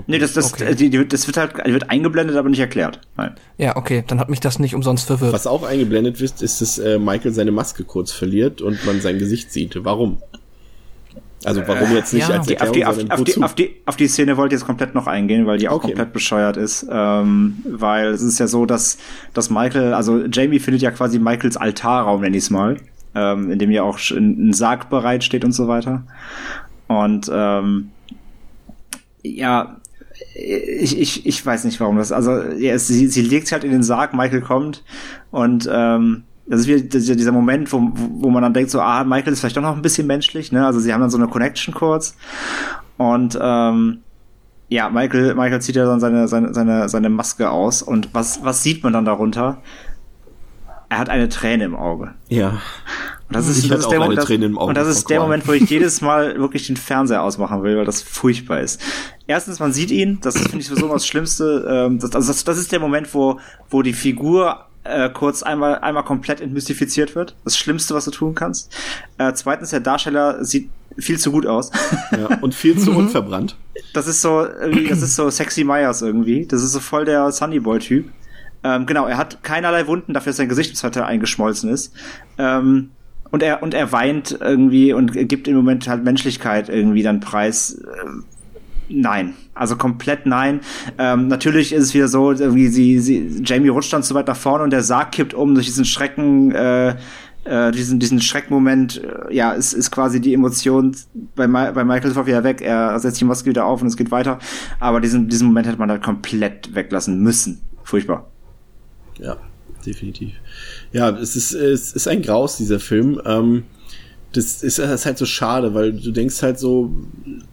Nee, 0.07 0.19
das, 0.19 0.33
das, 0.33 0.53
okay. 0.53 0.75
die, 0.75 0.89
die, 0.89 1.07
das 1.07 1.25
wird 1.27 1.37
halt 1.37 1.53
die 1.65 1.71
wird 1.71 1.89
eingeblendet, 1.89 2.35
aber 2.35 2.49
nicht 2.49 2.59
erklärt. 2.59 2.99
Nein. 3.15 3.35
Ja, 3.57 3.77
okay, 3.77 4.03
dann 4.05 4.19
hat 4.19 4.29
mich 4.29 4.41
das 4.41 4.59
nicht 4.59 4.75
umsonst 4.75 5.07
verwirrt. 5.07 5.31
Was 5.31 5.47
auch 5.47 5.63
eingeblendet 5.63 6.19
wird, 6.19 6.41
ist, 6.41 6.59
dass 6.59 6.79
äh, 6.79 6.99
Michael 6.99 7.31
seine 7.31 7.51
Maske 7.51 7.85
kurz 7.85 8.11
verliert 8.11 8.61
und 8.61 8.85
man 8.85 8.99
sein 8.99 9.19
Gesicht 9.19 9.53
sieht. 9.53 9.83
Warum? 9.85 10.17
Also 11.45 11.65
warum 11.65 11.95
jetzt 11.95 12.13
nicht 12.13 12.27
ja. 12.27 12.39
als 12.39 12.49
Erklärung, 12.49 12.89
auf 12.89 12.97
die, 12.97 13.11
auf, 13.11 13.23
die, 13.23 13.43
auf, 13.43 13.55
die, 13.55 13.75
auf 13.85 13.95
die 13.95 14.07
Szene 14.09 14.35
wollte 14.35 14.55
ich 14.55 14.59
jetzt 14.59 14.67
komplett 14.67 14.93
noch 14.93 15.07
eingehen, 15.07 15.45
weil 15.45 15.57
die 15.57 15.69
auch 15.69 15.77
okay. 15.77 15.87
komplett 15.87 16.11
bescheuert 16.11 16.57
ist. 16.57 16.85
Ähm, 16.91 17.59
weil 17.63 18.07
es 18.07 18.21
ist 18.21 18.39
ja 18.39 18.47
so, 18.47 18.65
dass, 18.65 18.97
dass 19.33 19.49
Michael, 19.49 19.93
also 19.93 20.25
Jamie 20.25 20.59
findet 20.59 20.81
ja 20.81 20.91
quasi 20.91 21.19
Michaels 21.19 21.55
Altarraum, 21.55 22.19
nenn 22.19 22.33
ich 22.33 22.43
es 22.43 22.49
mal 22.49 22.75
ähm, 23.15 23.51
in 23.51 23.59
dem 23.59 23.71
ja 23.71 23.83
auch 23.83 23.99
ein 24.11 24.53
Sarg 24.53 24.89
bereitsteht 24.89 25.45
und 25.45 25.51
so 25.51 25.67
weiter. 25.67 26.03
Und 26.87 27.29
ähm, 27.33 27.91
ja, 29.23 29.77
ich, 30.35 30.99
ich, 30.99 31.25
ich 31.25 31.45
weiß 31.45 31.65
nicht 31.65 31.79
warum 31.79 31.97
das. 31.97 32.11
Also 32.11 32.31
ja, 32.57 32.73
es, 32.73 32.87
sie, 32.87 33.07
sie 33.07 33.21
legt 33.21 33.51
halt 33.51 33.63
in 33.63 33.71
den 33.71 33.83
Sarg, 33.83 34.13
Michael 34.13 34.41
kommt 34.41 34.83
und 35.31 35.69
ähm, 35.71 36.23
das 36.49 36.61
ist 36.61 36.67
wieder 36.67 37.15
dieser 37.15 37.31
Moment, 37.31 37.71
wo, 37.71 37.91
wo 37.93 38.29
man 38.31 38.41
dann 38.41 38.55
denkt, 38.55 38.71
so, 38.71 38.81
ah, 38.81 39.03
Michael 39.03 39.33
ist 39.33 39.39
vielleicht 39.39 39.55
doch 39.55 39.61
noch 39.61 39.75
ein 39.75 39.83
bisschen 39.83 40.07
menschlich, 40.07 40.51
ne? 40.51 40.65
Also 40.65 40.79
sie 40.79 40.91
haben 40.91 41.01
dann 41.01 41.11
so 41.11 41.17
eine 41.17 41.27
Connection 41.27 41.75
kurz. 41.75 42.17
Und 42.97 43.37
ähm, 43.39 43.99
ja, 44.67 44.89
Michael, 44.89 45.35
Michael 45.35 45.61
zieht 45.61 45.75
ja 45.75 45.85
dann 45.85 45.99
seine, 45.99 46.27
seine, 46.27 46.51
seine, 46.53 46.89
seine 46.89 47.09
Maske 47.09 47.51
aus. 47.51 47.83
Und 47.83 48.13
was, 48.13 48.43
was 48.43 48.63
sieht 48.63 48.83
man 48.83 48.93
dann 48.93 49.05
darunter? 49.05 49.61
Er 50.89 50.97
hat 50.97 51.09
eine 51.09 51.29
Träne 51.29 51.65
im 51.65 51.75
Auge. 51.75 52.13
Ja. 52.27 52.61
Und 53.27 53.35
das 53.35 53.47
ist, 53.47 53.69
das 53.69 53.81
ist 53.81 53.91
der, 53.91 53.99
das, 53.99 54.07
und 54.07 54.75
das 54.75 54.87
ist 54.87 55.09
der 55.09 55.19
Moment, 55.19 55.47
wo 55.47 55.53
ich 55.53 55.61
jedes 55.69 56.01
Mal 56.01 56.39
wirklich 56.39 56.65
den 56.65 56.77
Fernseher 56.77 57.21
ausmachen 57.21 57.61
will, 57.61 57.77
weil 57.77 57.85
das 57.85 58.01
furchtbar 58.01 58.61
ist. 58.61 58.81
Erstens, 59.27 59.59
man 59.59 59.71
sieht 59.71 59.91
ihn, 59.91 60.19
das 60.21 60.35
finde 60.35 60.57
ich 60.57 60.67
sowieso 60.67 60.87
das 60.87 61.05
Schlimmste. 61.05 61.67
Ähm, 61.69 61.99
das, 61.99 62.15
also 62.15 62.33
das, 62.33 62.43
das 62.43 62.57
ist 62.57 62.71
der 62.71 62.79
Moment, 62.79 63.13
wo, 63.13 63.39
wo 63.69 63.83
die 63.83 63.93
Figur 63.93 64.65
äh, 64.83 65.09
kurz 65.11 65.43
einmal, 65.43 65.77
einmal 65.79 66.03
komplett 66.03 66.41
entmystifiziert 66.41 67.13
wird. 67.13 67.35
Das 67.43 67.55
Schlimmste, 67.55 67.93
was 67.93 68.05
du 68.05 68.11
tun 68.11 68.33
kannst. 68.33 68.75
Äh, 69.19 69.33
zweitens, 69.33 69.69
der 69.69 69.81
Darsteller 69.81 70.43
sieht 70.43 70.69
viel 70.97 71.19
zu 71.19 71.31
gut 71.31 71.45
aus. 71.45 71.71
Ja, 72.11 72.39
und 72.41 72.55
viel 72.55 72.79
zu 72.79 72.91
unverbrannt. 72.97 73.55
Das 73.93 74.07
ist 74.07 74.21
so, 74.21 74.43
irgendwie, 74.43 74.87
das 74.87 75.03
ist 75.03 75.15
so 75.15 75.29
sexy 75.29 75.63
Myers 75.63 76.01
irgendwie. 76.01 76.47
Das 76.47 76.63
ist 76.63 76.71
so 76.71 76.79
voll 76.79 77.05
der 77.05 77.31
Sunnyboy-Typ. 77.31 78.09
Ähm, 78.63 78.85
genau, 78.85 79.07
er 79.07 79.17
hat 79.17 79.43
keinerlei 79.43 79.87
Wunden, 79.87 80.13
dafür 80.13 80.31
dass 80.31 80.37
sein 80.37 80.49
Gesicht 80.49 80.71
bis 80.71 80.83
eingeschmolzen 80.83 81.69
ist. 81.69 81.93
Ähm, 82.37 82.91
und 83.31 83.43
er, 83.43 83.61
und 83.61 83.73
er 83.73 83.91
weint 83.91 84.37
irgendwie 84.41 84.93
und 84.93 85.11
gibt 85.27 85.47
im 85.47 85.55
Moment 85.55 85.87
halt 85.87 86.03
Menschlichkeit 86.03 86.69
irgendwie 86.69 87.03
dann 87.03 87.19
preis. 87.19 87.73
Äh, 87.73 88.09
nein. 88.89 89.35
Also 89.53 89.75
komplett 89.75 90.25
nein. 90.25 90.61
Ähm, 90.97 91.27
natürlich 91.27 91.73
ist 91.73 91.83
es 91.85 91.93
wieder 91.93 92.07
so, 92.07 92.31
irgendwie 92.31 92.67
sie, 92.67 92.99
sie, 92.99 93.41
Jamie 93.45 93.69
rutscht 93.69 93.93
dann 93.93 94.03
zu 94.03 94.15
weit 94.15 94.27
nach 94.27 94.35
vorne 94.37 94.63
und 94.63 94.71
der 94.71 94.83
Sarg 94.83 95.11
kippt 95.11 95.33
um 95.33 95.53
durch 95.53 95.67
diesen 95.67 95.85
Schrecken, 95.85 96.51
äh, 96.53 96.95
äh, 97.45 97.71
diesen, 97.71 97.99
diesen 97.99 98.21
Schreckmoment, 98.21 99.03
äh, 99.03 99.33
ja, 99.33 99.51
ist, 99.51 99.73
ist 99.73 99.91
quasi 99.91 100.19
die 100.19 100.33
Emotion 100.33 100.95
bei, 101.35 101.47
Ma 101.47 101.71
bei 101.71 101.83
Michael 101.83 102.11
Soft 102.11 102.27
wieder 102.27 102.43
weg. 102.43 102.61
Er 102.61 102.97
setzt 102.99 103.21
die 103.21 103.25
Maske 103.25 103.49
wieder 103.49 103.65
auf 103.65 103.81
und 103.81 103.87
es 103.87 103.97
geht 103.97 104.11
weiter. 104.11 104.39
Aber 104.79 105.01
diesen, 105.01 105.29
diesen 105.29 105.47
Moment 105.47 105.67
hätte 105.67 105.77
man 105.77 105.89
halt 105.89 106.01
komplett 106.03 106.73
weglassen 106.73 107.21
müssen. 107.21 107.61
Furchtbar. 107.83 108.27
Ja, 109.19 109.37
definitiv. 109.85 110.33
Ja, 110.91 111.09
es 111.09 111.35
ist, 111.35 111.53
es 111.53 111.93
ist 111.93 112.07
ein 112.07 112.21
Graus, 112.21 112.57
dieser 112.57 112.79
Film. 112.79 113.21
Ähm, 113.25 113.63
das 114.33 114.61
ist, 114.61 114.77
ist 114.77 115.05
halt 115.05 115.17
so 115.17 115.25
schade, 115.25 115.73
weil 115.73 115.93
du 115.93 116.11
denkst 116.11 116.43
halt 116.43 116.59
so, 116.59 116.91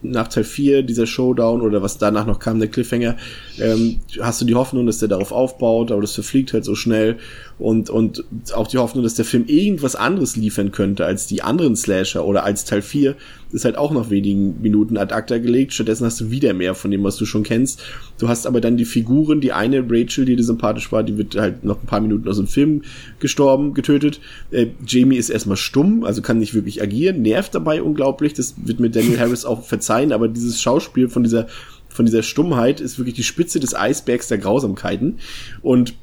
nach 0.03 0.27
Teil 0.27 0.43
4, 0.43 0.83
dieser 0.83 1.07
Showdown 1.07 1.61
oder 1.61 1.81
was 1.81 1.97
danach 1.97 2.27
noch 2.27 2.37
kam, 2.37 2.59
der 2.59 2.69
Cliffhanger, 2.69 3.17
ähm, 3.59 3.99
hast 4.21 4.41
du 4.41 4.45
die 4.45 4.53
Hoffnung, 4.53 4.85
dass 4.85 4.99
der 4.99 5.07
darauf 5.07 5.31
aufbaut, 5.31 5.91
aber 5.91 6.01
das 6.01 6.13
verfliegt 6.13 6.53
halt 6.53 6.65
so 6.65 6.75
schnell 6.75 7.17
und, 7.57 7.89
und 7.89 8.25
auch 8.53 8.67
die 8.67 8.77
Hoffnung, 8.77 9.03
dass 9.03 9.15
der 9.15 9.25
Film 9.25 9.45
irgendwas 9.47 9.95
anderes 9.95 10.35
liefern 10.35 10.71
könnte 10.71 11.05
als 11.05 11.25
die 11.25 11.41
anderen 11.41 11.75
Slasher 11.75 12.25
oder 12.25 12.43
als 12.43 12.63
Teil 12.63 12.83
4, 12.83 13.15
ist 13.51 13.65
halt 13.65 13.77
auch 13.77 13.91
nach 13.91 14.09
wenigen 14.09 14.61
Minuten 14.61 14.97
ad 14.97 15.13
acta 15.13 15.37
gelegt. 15.37 15.73
Stattdessen 15.73 16.05
hast 16.05 16.19
du 16.19 16.31
wieder 16.31 16.53
mehr 16.53 16.75
von 16.75 16.91
dem, 16.91 17.03
was 17.03 17.17
du 17.17 17.25
schon 17.25 17.43
kennst. 17.43 17.81
Du 18.17 18.27
hast 18.27 18.45
aber 18.45 18.61
dann 18.61 18.77
die 18.77 18.85
Figuren, 18.85 19.41
die 19.41 19.53
eine 19.53 19.83
Rachel, 19.89 20.25
die 20.25 20.35
dir 20.35 20.43
sympathisch 20.43 20.91
war, 20.91 21.03
die 21.03 21.17
wird 21.17 21.35
halt 21.35 21.63
noch 21.63 21.81
ein 21.81 21.85
paar 21.85 22.01
Minuten 22.01 22.27
aus 22.27 22.37
dem 22.37 22.47
Film 22.47 22.83
gestorben, 23.19 23.73
getötet. 23.73 24.19
Äh, 24.51 24.67
Jamie 24.85 25.17
ist 25.17 25.29
erstmal 25.29 25.57
stumm, 25.57 26.03
also 26.03 26.21
kann 26.21 26.39
nicht 26.39 26.53
wirklich 26.53 26.81
agieren, 26.81 27.21
nervt 27.21 27.55
dabei 27.55 27.81
unglaublich. 27.81 28.33
Das 28.33 28.55
wird 28.57 28.79
mir 28.79 28.89
Daniel 28.89 29.19
Harris 29.19 29.45
auch 29.45 29.63
verzeihen, 29.63 30.11
aber 30.11 30.27
dieses 30.27 30.61
Schauspiel 30.61 31.09
von 31.09 31.23
dieser 31.23 31.47
von 31.89 32.05
dieser 32.05 32.21
Stummheit 32.21 32.79
ist 32.79 32.99
wirklich 32.99 33.15
die 33.15 33.23
Spitze 33.23 33.59
des 33.59 33.73
Eisbergs 33.73 34.27
der 34.27 34.37
Grausamkeiten. 34.37 35.17
Und 35.63 35.95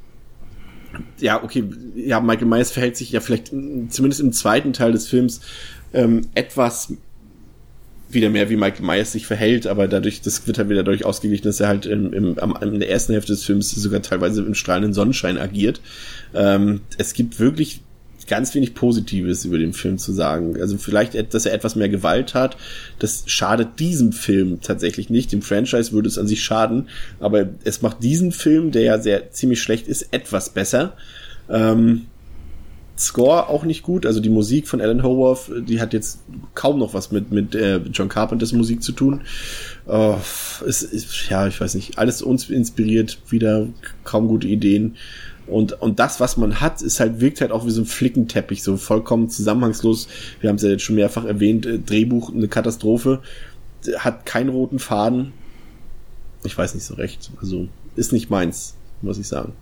ja, 1.19 1.43
okay, 1.43 1.63
ja, 1.95 2.19
Michael 2.19 2.47
Myers 2.47 2.71
verhält 2.71 2.97
sich 2.97 3.11
ja 3.11 3.19
vielleicht 3.19 3.47
zumindest 3.47 4.21
im 4.21 4.33
zweiten 4.33 4.73
Teil 4.73 4.91
des 4.91 5.07
Films 5.07 5.41
ähm, 5.93 6.21
etwas 6.35 6.93
wieder 8.15 8.29
mehr 8.29 8.49
wie 8.49 8.55
Michael 8.55 8.85
Myers 8.85 9.11
sich 9.11 9.27
verhält, 9.27 9.67
aber 9.67 9.87
dadurch, 9.87 10.21
das 10.21 10.47
wird 10.47 10.57
halt 10.57 10.69
wieder 10.69 10.83
dadurch 10.83 11.05
ausgeglichen, 11.05 11.43
dass 11.43 11.59
er 11.59 11.67
halt 11.67 11.85
im, 11.85 12.11
im, 12.13 12.39
am, 12.39 12.57
in 12.61 12.79
der 12.79 12.89
ersten 12.89 13.13
Hälfte 13.13 13.33
des 13.33 13.43
Films 13.43 13.69
sogar 13.71 14.01
teilweise 14.01 14.41
im 14.41 14.55
strahlenden 14.55 14.93
Sonnenschein 14.93 15.37
agiert. 15.37 15.81
Ähm, 16.33 16.81
es 16.97 17.13
gibt 17.13 17.39
wirklich 17.39 17.81
ganz 18.27 18.55
wenig 18.55 18.73
Positives 18.73 19.45
über 19.45 19.57
den 19.57 19.73
Film 19.73 19.97
zu 19.97 20.11
sagen. 20.11 20.59
Also 20.59 20.77
vielleicht, 20.77 21.33
dass 21.33 21.45
er 21.45 21.53
etwas 21.53 21.75
mehr 21.75 21.89
Gewalt 21.89 22.33
hat, 22.33 22.57
das 22.99 23.23
schadet 23.27 23.79
diesem 23.79 24.11
Film 24.11 24.61
tatsächlich 24.61 25.09
nicht. 25.09 25.31
Dem 25.31 25.41
Franchise 25.41 25.91
würde 25.91 26.07
es 26.09 26.17
an 26.17 26.27
sich 26.27 26.43
schaden, 26.43 26.89
aber 27.19 27.49
es 27.63 27.81
macht 27.81 28.03
diesen 28.03 28.31
Film, 28.31 28.71
der 28.71 28.81
ja 28.81 28.99
sehr 28.99 29.31
ziemlich 29.31 29.61
schlecht 29.61 29.87
ist, 29.87 30.07
etwas 30.11 30.49
besser. 30.49 30.97
Ähm, 31.49 32.07
Score 32.97 33.49
auch 33.49 33.65
nicht 33.65 33.83
gut, 33.83 34.05
also 34.05 34.21
die 34.21 34.29
Musik 34.29 34.67
von 34.67 34.79
Alan 34.79 35.03
Howarth, 35.03 35.51
die 35.67 35.81
hat 35.81 35.91
jetzt 35.91 36.19
kaum 36.53 36.79
noch 36.79 36.93
was 36.93 37.11
mit 37.11 37.29
mit 37.31 37.53
äh, 37.53 37.77
John 37.91 38.07
Carpenters 38.07 38.53
Musik 38.53 38.81
zu 38.81 38.93
tun. 38.93 39.21
Oh, 39.85 40.15
es 40.65 40.81
ist 40.81 41.29
ja, 41.29 41.47
ich 41.47 41.59
weiß 41.59 41.75
nicht, 41.75 41.97
alles 41.97 42.21
uns 42.21 42.49
inspiriert, 42.49 43.19
wieder 43.29 43.67
kaum 44.05 44.27
gute 44.27 44.47
Ideen. 44.47 44.95
Und, 45.47 45.79
und 45.79 45.99
das, 45.99 46.19
was 46.19 46.37
man 46.37 46.59
hat, 46.59 46.81
ist 46.81 46.99
halt, 46.99 47.21
wirkt 47.21 47.41
halt 47.41 47.51
auch 47.51 47.65
wie 47.65 47.71
so 47.71 47.81
ein 47.81 47.85
Flickenteppich, 47.85 48.63
so 48.63 48.77
vollkommen 48.77 49.29
zusammenhangslos. 49.29 50.07
Wir 50.39 50.49
haben 50.49 50.55
es 50.55 50.63
ja 50.63 50.69
jetzt 50.69 50.83
schon 50.83 50.95
mehrfach 50.95 51.25
erwähnt, 51.25 51.65
äh, 51.65 51.79
Drehbuch, 51.79 52.33
eine 52.33 52.47
Katastrophe, 52.47 53.21
hat 53.97 54.25
keinen 54.25 54.49
roten 54.49 54.79
Faden. 54.79 55.33
Ich 56.43 56.57
weiß 56.57 56.73
nicht 56.73 56.85
so 56.85 56.95
recht. 56.95 57.31
Also, 57.41 57.67
ist 57.95 58.11
nicht 58.11 58.29
meins, 58.29 58.75
muss 59.01 59.19
ich 59.19 59.27
sagen. 59.27 59.53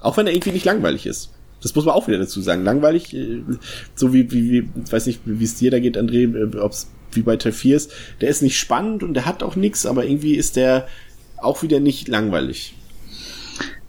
Auch 0.00 0.16
wenn 0.16 0.26
er 0.26 0.32
irgendwie 0.32 0.52
nicht 0.52 0.64
langweilig 0.64 1.06
ist. 1.06 1.33
Das 1.64 1.74
muss 1.74 1.84
man 1.84 1.94
auch 1.94 2.06
wieder 2.06 2.18
dazu 2.18 2.40
sagen. 2.40 2.62
Langweilig, 2.62 3.14
äh, 3.14 3.42
so 3.94 4.12
wie, 4.12 4.30
wie, 4.30 4.52
wie 4.52 4.68
weiß 4.90 5.06
nicht, 5.06 5.20
wie 5.24 5.44
es 5.44 5.56
dir 5.56 5.70
da 5.70 5.80
geht, 5.80 5.98
André, 5.98 6.32
äh, 6.34 6.58
ob 6.58 6.72
es 6.72 6.88
wie 7.12 7.22
bei 7.22 7.36
Teil 7.36 7.52
4 7.52 7.76
ist. 7.76 7.92
Der 8.20 8.28
ist 8.28 8.42
nicht 8.42 8.58
spannend 8.58 9.02
und 9.02 9.14
der 9.14 9.26
hat 9.26 9.42
auch 9.42 9.56
nichts, 9.56 9.86
aber 9.86 10.04
irgendwie 10.04 10.34
ist 10.34 10.56
der 10.56 10.86
auch 11.36 11.62
wieder 11.62 11.80
nicht 11.80 12.08
langweilig 12.08 12.74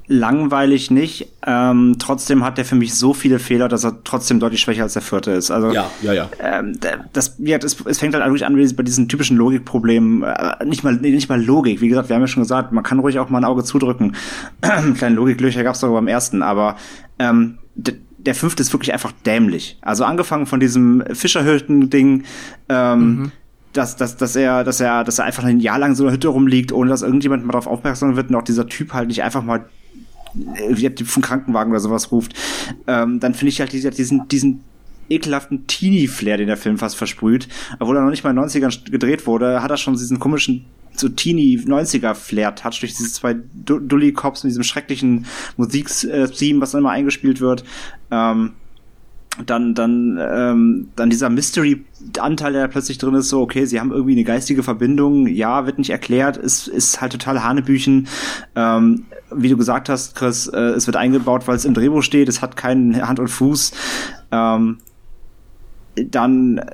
langweilig 0.07 0.91
nicht. 0.91 1.27
Ähm, 1.45 1.95
trotzdem 1.99 2.43
hat 2.43 2.57
der 2.57 2.65
für 2.65 2.75
mich 2.75 2.95
so 2.95 3.13
viele 3.13 3.39
Fehler, 3.39 3.67
dass 3.67 3.83
er 3.83 4.03
trotzdem 4.03 4.39
deutlich 4.39 4.61
schwächer 4.61 4.83
als 4.83 4.93
der 4.93 5.01
vierte 5.01 5.31
ist. 5.31 5.51
Also 5.51 5.71
ja, 5.71 5.89
ja, 6.01 6.13
ja. 6.13 6.29
Ähm, 6.39 6.77
das, 7.13 7.35
ja, 7.39 7.57
das, 7.57 7.77
es 7.85 7.99
fängt 7.99 8.13
halt 8.13 8.23
wirklich 8.25 8.45
an 8.45 8.55
bei 8.55 8.83
diesen 8.83 9.07
typischen 9.07 9.37
Logikproblemen. 9.37 10.23
Äh, 10.23 10.65
nicht 10.65 10.83
mal, 10.83 10.93
nicht 10.93 11.29
mal 11.29 11.43
Logik. 11.43 11.81
Wie 11.81 11.87
gesagt, 11.87 12.09
wir 12.09 12.15
haben 12.15 12.23
ja 12.23 12.27
schon 12.27 12.43
gesagt, 12.43 12.71
man 12.71 12.83
kann 12.83 12.99
ruhig 12.99 13.19
auch 13.19 13.29
mal 13.29 13.39
ein 13.39 13.45
Auge 13.45 13.63
zudrücken. 13.63 14.15
Kleine 14.95 15.15
Logiklöcher 15.15 15.63
gab 15.63 15.75
es 15.75 15.81
doch 15.81 15.91
beim 15.91 16.07
ersten, 16.07 16.43
aber 16.43 16.75
ähm, 17.17 17.57
der 17.75 18.35
fünfte 18.35 18.61
ist 18.61 18.73
wirklich 18.73 18.93
einfach 18.93 19.11
dämlich. 19.25 19.77
Also 19.81 20.03
angefangen 20.03 20.45
von 20.47 20.59
diesem 20.59 21.03
Fischerhütten-Ding. 21.13 22.23
Ähm, 22.69 22.99
mhm 22.99 23.31
dass, 23.75 23.95
dass, 23.95 24.15
dass 24.17 24.35
er, 24.35 24.63
dass 24.63 24.79
er, 24.79 25.03
dass 25.03 25.19
er 25.19 25.25
einfach 25.25 25.43
ein 25.43 25.59
Jahr 25.59 25.77
lang 25.79 25.95
so 25.95 26.03
in 26.03 26.07
der 26.07 26.13
Hütte 26.13 26.29
rumliegt, 26.29 26.71
ohne 26.71 26.89
dass 26.89 27.01
irgendjemand 27.01 27.45
mal 27.45 27.51
darauf 27.51 27.67
aufmerksam 27.67 28.15
wird 28.15 28.29
und 28.29 28.35
auch 28.35 28.41
dieser 28.41 28.67
Typ 28.67 28.93
halt 28.93 29.09
nicht 29.09 29.23
einfach 29.23 29.43
mal 29.43 29.65
vom 31.05 31.23
Krankenwagen 31.23 31.71
oder 31.71 31.79
sowas 31.79 32.11
ruft, 32.11 32.33
ähm, 32.87 33.19
dann 33.19 33.33
finde 33.33 33.49
ich 33.49 33.59
halt 33.59 33.71
diesen, 33.71 34.27
diesen 34.27 34.63
ekelhaften 35.09 35.67
Teenie-Flair, 35.67 36.37
den 36.37 36.47
der 36.47 36.57
Film 36.57 36.77
fast 36.77 36.97
versprüht. 36.97 37.47
Obwohl 37.79 37.95
er 37.95 38.03
noch 38.03 38.09
nicht 38.09 38.23
mal 38.23 38.31
in 38.31 38.35
den 38.35 38.45
90ern 38.45 38.89
gedreht 38.89 39.27
wurde, 39.27 39.61
hat 39.61 39.71
er 39.71 39.77
schon 39.77 39.93
diesen 39.93 40.19
komischen 40.19 40.65
so 40.99 41.09
Teenie 41.09 41.57
90er 41.57 42.14
Flair 42.14 42.56
Touch 42.56 42.80
durch 42.80 42.95
diese 42.95 43.11
zwei 43.11 43.35
Dully 43.53 44.14
Cops 44.14 44.43
und 44.43 44.49
diesem 44.49 44.64
schrecklichen 44.64 45.25
Musiktheme, 45.57 46.61
was 46.61 46.72
dann 46.72 46.80
immer 46.80 46.91
eingespielt 46.91 47.41
wird. 47.41 47.64
Ähm, 48.11 48.53
dann 49.45 49.74
dann 49.75 50.17
ähm, 50.22 50.90
dann 50.95 51.09
dieser 51.09 51.30
Mystery 51.30 51.83
Anteil 52.19 52.53
der 52.53 52.69
plötzlich 52.69 52.98
drin 52.98 53.15
ist 53.15 53.27
so 53.27 53.41
okay 53.41 53.65
sie 53.65 53.80
haben 53.82 53.91
irgendwie 53.91 54.14
eine 54.14 54.24
geistige 54.24 54.64
Verbindung. 54.64 55.27
Ja 55.27 55.65
wird 55.65 55.77
nicht 55.77 55.90
erklärt. 55.90 56.38
Ist 56.38 56.67
ist 56.67 57.01
halt 57.01 57.11
total 57.11 57.43
hanebüchen. 57.43 58.07
Ähm, 58.56 59.06
wie 59.32 59.49
du 59.49 59.57
gesagt 59.57 59.90
hast 59.90 60.15
Chris 60.15 60.48
äh, 60.48 60.57
es 60.57 60.88
wird 60.88 60.95
eingebaut 60.95 61.48
weil 61.48 61.57
es 61.57 61.65
im 61.65 61.74
Drehbuch 61.74 62.01
steht. 62.01 62.30
Es 62.30 62.41
hat 62.41 62.56
keinen 62.56 63.06
Hand 63.07 63.19
und 63.19 63.27
Fuß. 63.27 63.74
Ähm, 64.32 64.77
dann 65.95 66.57
äh, 66.59 66.65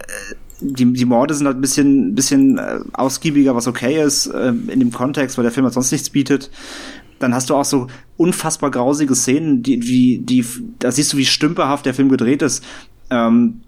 die, 0.61 0.93
die 0.93 1.05
Morde 1.05 1.33
sind 1.33 1.47
halt 1.47 1.57
ein 1.57 1.61
bisschen, 1.61 2.15
bisschen 2.15 2.57
äh, 2.57 2.79
ausgiebiger, 2.93 3.55
was 3.55 3.67
okay 3.67 4.01
ist, 4.01 4.27
äh, 4.27 4.49
in 4.49 4.79
dem 4.79 4.91
Kontext, 4.91 5.37
weil 5.37 5.43
der 5.43 5.51
Film 5.51 5.65
halt 5.65 5.73
sonst 5.73 5.91
nichts 5.91 6.09
bietet 6.09 6.49
dann 7.21 7.33
hast 7.33 7.49
du 7.49 7.55
auch 7.55 7.65
so 7.65 7.87
unfassbar 8.17 8.71
grausige 8.71 9.15
Szenen, 9.15 9.63
die, 9.63 9.79
die, 9.79 10.19
die, 10.25 10.45
da 10.79 10.91
siehst 10.91 11.13
du, 11.13 11.17
wie 11.17 11.25
stümperhaft 11.25 11.85
der 11.85 11.93
Film 11.93 12.09
gedreht 12.09 12.41
ist. 12.41 12.63
Ähm, 13.09 13.61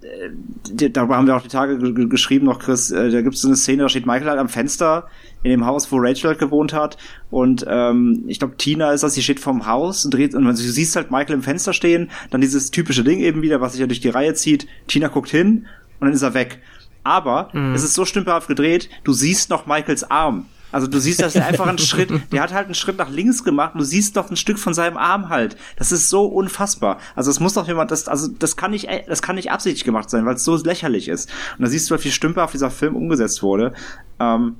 die, 0.70 0.90
darüber 0.90 1.16
haben 1.16 1.26
wir 1.26 1.36
auch 1.36 1.42
die 1.42 1.48
Tage 1.48 1.78
geschrieben 2.08 2.46
noch, 2.46 2.58
Chris. 2.58 2.90
Äh, 2.90 3.10
da 3.10 3.20
gibt 3.20 3.34
es 3.34 3.42
so 3.42 3.48
eine 3.48 3.56
Szene, 3.56 3.82
da 3.82 3.88
steht 3.88 4.06
Michael 4.06 4.30
halt 4.30 4.40
am 4.40 4.48
Fenster 4.48 5.06
in 5.42 5.50
dem 5.50 5.66
Haus, 5.66 5.92
wo 5.92 5.98
Rachel 5.98 6.30
halt 6.30 6.38
gewohnt 6.38 6.72
hat. 6.72 6.96
Und 7.30 7.64
ähm, 7.68 8.24
ich 8.26 8.38
glaube, 8.38 8.56
Tina 8.56 8.92
ist 8.92 9.04
das, 9.04 9.14
sie 9.14 9.22
steht 9.22 9.40
vorm 9.40 9.66
Haus 9.66 10.04
und 10.04 10.14
dreht, 10.14 10.34
und 10.34 10.44
du 10.44 10.54
siehst 10.54 10.96
halt 10.96 11.10
Michael 11.10 11.34
im 11.34 11.42
Fenster 11.42 11.74
stehen, 11.74 12.10
dann 12.30 12.40
dieses 12.40 12.70
typische 12.70 13.04
Ding 13.04 13.20
eben 13.20 13.42
wieder, 13.42 13.60
was 13.60 13.72
sich 13.72 13.82
ja 13.82 13.86
durch 13.86 14.00
die 14.00 14.08
Reihe 14.08 14.32
zieht. 14.34 14.66
Tina 14.86 15.08
guckt 15.08 15.28
hin 15.28 15.66
und 16.00 16.06
dann 16.06 16.14
ist 16.14 16.22
er 16.22 16.32
weg. 16.32 16.60
Aber 17.04 17.50
mhm. 17.52 17.74
es 17.74 17.84
ist 17.84 17.94
so 17.94 18.04
stümperhaft 18.04 18.48
gedreht, 18.48 18.88
du 19.04 19.12
siehst 19.12 19.50
noch 19.50 19.66
Michaels 19.66 20.10
Arm. 20.10 20.46
Also 20.74 20.88
du 20.88 20.98
siehst, 20.98 21.22
dass 21.22 21.36
er 21.36 21.46
einfach 21.46 21.68
einen 21.68 21.78
Schritt, 21.78 22.10
der 22.32 22.42
hat 22.42 22.52
halt 22.52 22.64
einen 22.64 22.74
Schritt 22.74 22.98
nach 22.98 23.08
links 23.08 23.44
gemacht 23.44 23.74
du 23.76 23.84
siehst 23.84 24.16
doch 24.16 24.28
ein 24.28 24.36
Stück 24.36 24.58
von 24.58 24.74
seinem 24.74 24.96
Arm 24.96 25.28
halt. 25.28 25.56
Das 25.76 25.92
ist 25.92 26.10
so 26.10 26.26
unfassbar. 26.26 26.98
Also 27.14 27.30
es 27.30 27.38
muss 27.38 27.54
doch 27.54 27.68
jemand, 27.68 27.92
das, 27.92 28.08
also 28.08 28.26
das 28.26 28.56
kann 28.56 28.72
nicht, 28.72 28.88
das 29.06 29.22
kann 29.22 29.36
nicht 29.36 29.52
absichtlich 29.52 29.84
gemacht 29.84 30.10
sein, 30.10 30.26
weil 30.26 30.34
es 30.34 30.44
so 30.44 30.56
lächerlich 30.56 31.06
ist. 31.06 31.30
Und 31.56 31.64
da 31.64 31.70
siehst 31.70 31.88
du, 31.88 31.94
halt, 31.94 32.04
wie 32.04 32.10
stümperhaft 32.10 32.54
dieser 32.54 32.72
Film 32.72 32.96
umgesetzt 32.96 33.44
wurde. 33.44 33.72
Ähm, 34.18 34.56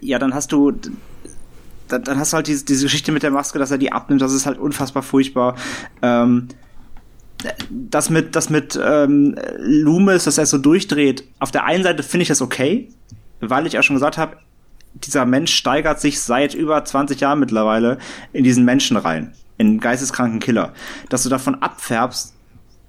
ja, 0.00 0.20
dann 0.20 0.32
hast 0.32 0.52
du, 0.52 0.72
dann, 1.88 2.04
dann 2.04 2.18
hast 2.20 2.32
du 2.32 2.36
halt 2.36 2.46
diese, 2.46 2.64
diese 2.64 2.84
Geschichte 2.84 3.10
mit 3.10 3.24
der 3.24 3.32
Maske, 3.32 3.58
dass 3.58 3.72
er 3.72 3.78
die 3.78 3.90
abnimmt, 3.90 4.22
das 4.22 4.32
ist 4.32 4.46
halt 4.46 4.58
unfassbar 4.58 5.02
furchtbar. 5.02 5.56
Ähm, 6.02 6.48
das 7.70 8.10
mit, 8.10 8.34
das 8.36 8.50
mit 8.50 8.78
ähm, 8.82 9.36
Loomis, 9.58 10.24
dass 10.24 10.38
er 10.38 10.46
so 10.46 10.58
durchdreht, 10.58 11.24
auf 11.38 11.50
der 11.50 11.64
einen 11.64 11.84
Seite 11.84 12.02
finde 12.02 12.22
ich 12.22 12.28
das 12.28 12.42
okay, 12.42 12.88
weil 13.40 13.66
ich 13.66 13.74
ja 13.74 13.82
schon 13.82 13.96
gesagt 13.96 14.18
habe, 14.18 14.36
dieser 14.94 15.26
Mensch 15.26 15.54
steigert 15.54 16.00
sich 16.00 16.20
seit 16.20 16.54
über 16.54 16.84
20 16.84 17.20
Jahren 17.20 17.38
mittlerweile 17.38 17.98
in 18.32 18.44
diesen 18.44 18.64
Menschen 18.64 18.96
rein, 18.96 19.34
in 19.58 19.78
geisteskranken 19.78 20.40
Killer. 20.40 20.72
Dass 21.10 21.22
du 21.22 21.28
davon 21.28 21.56
abfärbst, 21.56 22.34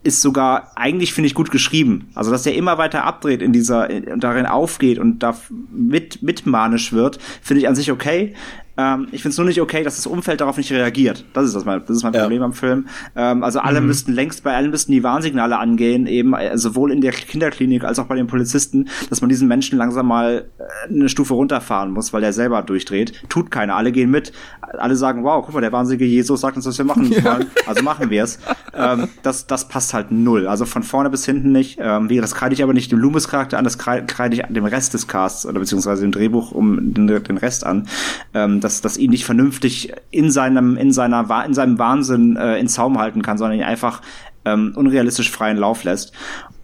ist 0.04 0.22
sogar 0.22 0.72
eigentlich 0.76 1.14
finde 1.14 1.28
ich 1.28 1.34
gut 1.34 1.52
geschrieben. 1.52 2.10
Also 2.16 2.32
dass 2.32 2.46
er 2.46 2.56
immer 2.56 2.78
weiter 2.78 3.04
abdreht 3.04 3.42
in 3.42 3.52
dieser 3.52 3.90
darin 4.18 4.46
aufgeht 4.46 5.00
und 5.00 5.20
da 5.20 5.36
mit 5.70 6.24
mitmanisch 6.24 6.94
wird, 6.94 7.20
finde 7.42 7.62
ich 7.62 7.68
an 7.68 7.76
sich 7.76 7.92
okay. 7.92 8.34
Ähm, 8.78 9.08
ich 9.12 9.22
finde 9.22 9.32
es 9.32 9.38
nur 9.38 9.48
nicht 9.48 9.62
okay, 9.62 9.84
dass 9.84 9.96
das 9.96 10.08
Umfeld 10.08 10.42
darauf 10.42 10.58
nicht 10.58 10.72
reagiert. 10.72 11.26
Das 11.34 11.46
ist 11.46 11.56
das 11.56 11.66
mein, 11.66 11.82
das 11.82 11.98
ist 11.98 12.04
mein 12.04 12.14
ja. 12.14 12.22
Problem 12.22 12.44
am 12.44 12.54
Film. 12.54 12.88
Ähm, 13.16 13.44
also 13.44 13.60
alle 13.60 13.82
mhm. 13.82 13.88
müssten 13.88 14.14
längst, 14.14 14.44
bei 14.44 14.56
allen 14.56 14.70
müssten 14.70 14.92
die 14.92 15.04
Warnsignale 15.04 15.58
angehen, 15.58 16.08
eben 16.08 16.34
äh, 16.34 16.58
sowohl 16.58 16.92
in 16.92 17.02
der 17.02 17.12
Kinderklinik 17.12 17.84
als 17.84 18.00
auch 18.00 18.06
bei 18.06 18.16
den 18.16 18.28
Polizisten, 18.28 18.88
dass 19.10 19.22
man 19.22 19.30
diesen 19.30 19.48
Menschen 19.48 19.78
langsam 19.78 20.08
mal 20.08 20.46
äh, 20.58 20.94
eine 20.94 21.10
Stufe 21.10 21.34
runterfahren 21.34 21.92
muss, 21.92 22.14
weil 22.14 22.22
der 22.22 22.34
selber 22.34 22.62
durchdreht. 22.62 23.24
Tut 23.30 23.52
keiner. 23.52 23.76
Alle 23.76 23.92
gehen 23.92 24.12
mit. 24.12 24.32
Alle 24.62 24.96
sagen, 24.96 25.24
wow, 25.24 25.44
guck 25.44 25.56
mal, 25.56 25.62
der 25.62 25.72
wahnsinnige 25.72 26.06
Jesus 26.06 26.42
sagt 26.42 26.56
uns, 26.56 26.66
was 26.66 26.78
wir 26.78 26.86
machen 26.86 27.12
ja. 27.24 27.40
Also 27.66 27.84
machen 27.84 28.10
wir 28.10 28.24
es. 28.24 28.40
ähm, 28.76 29.08
das, 29.24 29.48
das 29.48 29.68
passt 29.68 29.94
halt 29.94 30.12
null. 30.12 30.48
Also 30.48 30.66
von 30.66 30.84
vorne 30.84 31.10
bis 31.10 31.26
hinten 31.26 31.52
nicht. 31.52 31.80
Ähm, 31.82 32.10
das 32.22 32.36
kreide 32.36 32.54
ich 32.54 32.64
aber 32.64 32.74
nicht 32.74 32.92
dem 32.92 33.00
Loomis-Charakter 33.00 33.58
an, 33.58 33.64
das 33.64 33.78
kreide 33.78 34.36
ich 34.36 34.44
dem 34.50 34.66
Rest 34.66 34.94
des 34.94 35.08
Casts 35.08 35.46
oder 35.46 35.60
beziehungsweise 35.60 36.02
dem 36.02 36.12
Drehbuch 36.12 36.52
um 36.52 36.94
den, 36.94 37.08
den 37.08 37.38
Rest 37.38 37.66
an. 37.66 37.88
Ähm, 38.34 38.60
dass, 38.68 38.82
dass 38.82 38.98
ihn 38.98 39.12
nicht 39.12 39.24
vernünftig 39.24 39.94
in 40.12 40.30
seinem, 40.30 40.76
in 40.76 40.92
seiner, 40.92 41.46
in 41.46 41.54
seinem 41.54 41.80
Wahnsinn 41.80 42.36
äh, 42.36 42.58
in 42.58 42.68
Zaum 42.68 43.00
halten 43.00 43.22
kann, 43.22 43.38
sondern 43.38 43.60
ihn 43.60 43.64
einfach 43.64 44.02
ähm, 44.44 44.74
unrealistisch 44.76 45.32
freien 45.32 45.56
Lauf 45.56 45.86
lässt. 45.86 46.12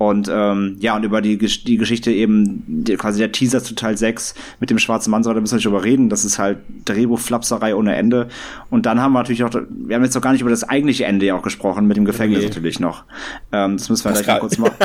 Und 0.10 0.30
ähm, 0.32 0.76
ja, 0.80 0.96
und 0.96 1.04
über 1.04 1.22
die, 1.22 1.38
die 1.38 1.78
Geschichte 1.78 2.12
eben, 2.12 2.64
die, 2.68 2.98
quasi 2.98 3.20
der 3.20 3.32
Teaser 3.32 3.64
zu 3.64 3.74
Teil 3.74 3.98
6 3.98 4.36
mit 4.60 4.70
dem 4.70 4.78
schwarzen 4.78 5.12
Mann, 5.12 5.24
da 5.24 5.34
müssen 5.34 5.54
wir 5.54 5.56
nicht 5.56 5.66
drüber 5.66 5.84
reden. 5.84 6.10
Das 6.10 6.26
ist 6.26 6.40
halt 6.40 6.58
Drehbuchflapserei 6.86 7.74
ohne 7.76 7.96
Ende. 7.96 8.28
Und 8.70 8.86
dann 8.86 9.00
haben 9.00 9.14
wir 9.14 9.20
natürlich 9.20 9.44
auch, 9.44 9.52
wir 9.54 9.96
haben 9.96 10.04
jetzt 10.04 10.16
noch 10.16 10.22
gar 10.22 10.34
nicht 10.34 10.42
über 10.42 10.50
das 10.50 10.68
eigentliche 10.68 11.06
Ende 11.06 11.26
ja 11.26 11.36
auch 11.36 11.42
gesprochen, 11.42 11.88
mit 11.88 11.96
dem 11.96 12.06
Gefängnis 12.06 12.40
okay. 12.40 12.50
natürlich 12.50 12.80
noch. 12.80 13.06
Ähm, 13.52 13.78
das 13.78 13.90
müssen 13.90 14.04
wir 14.04 14.12
das 14.12 14.24
gleich 14.24 14.36
mal 14.36 14.40
kurz 14.40 14.58
machen. 14.58 14.76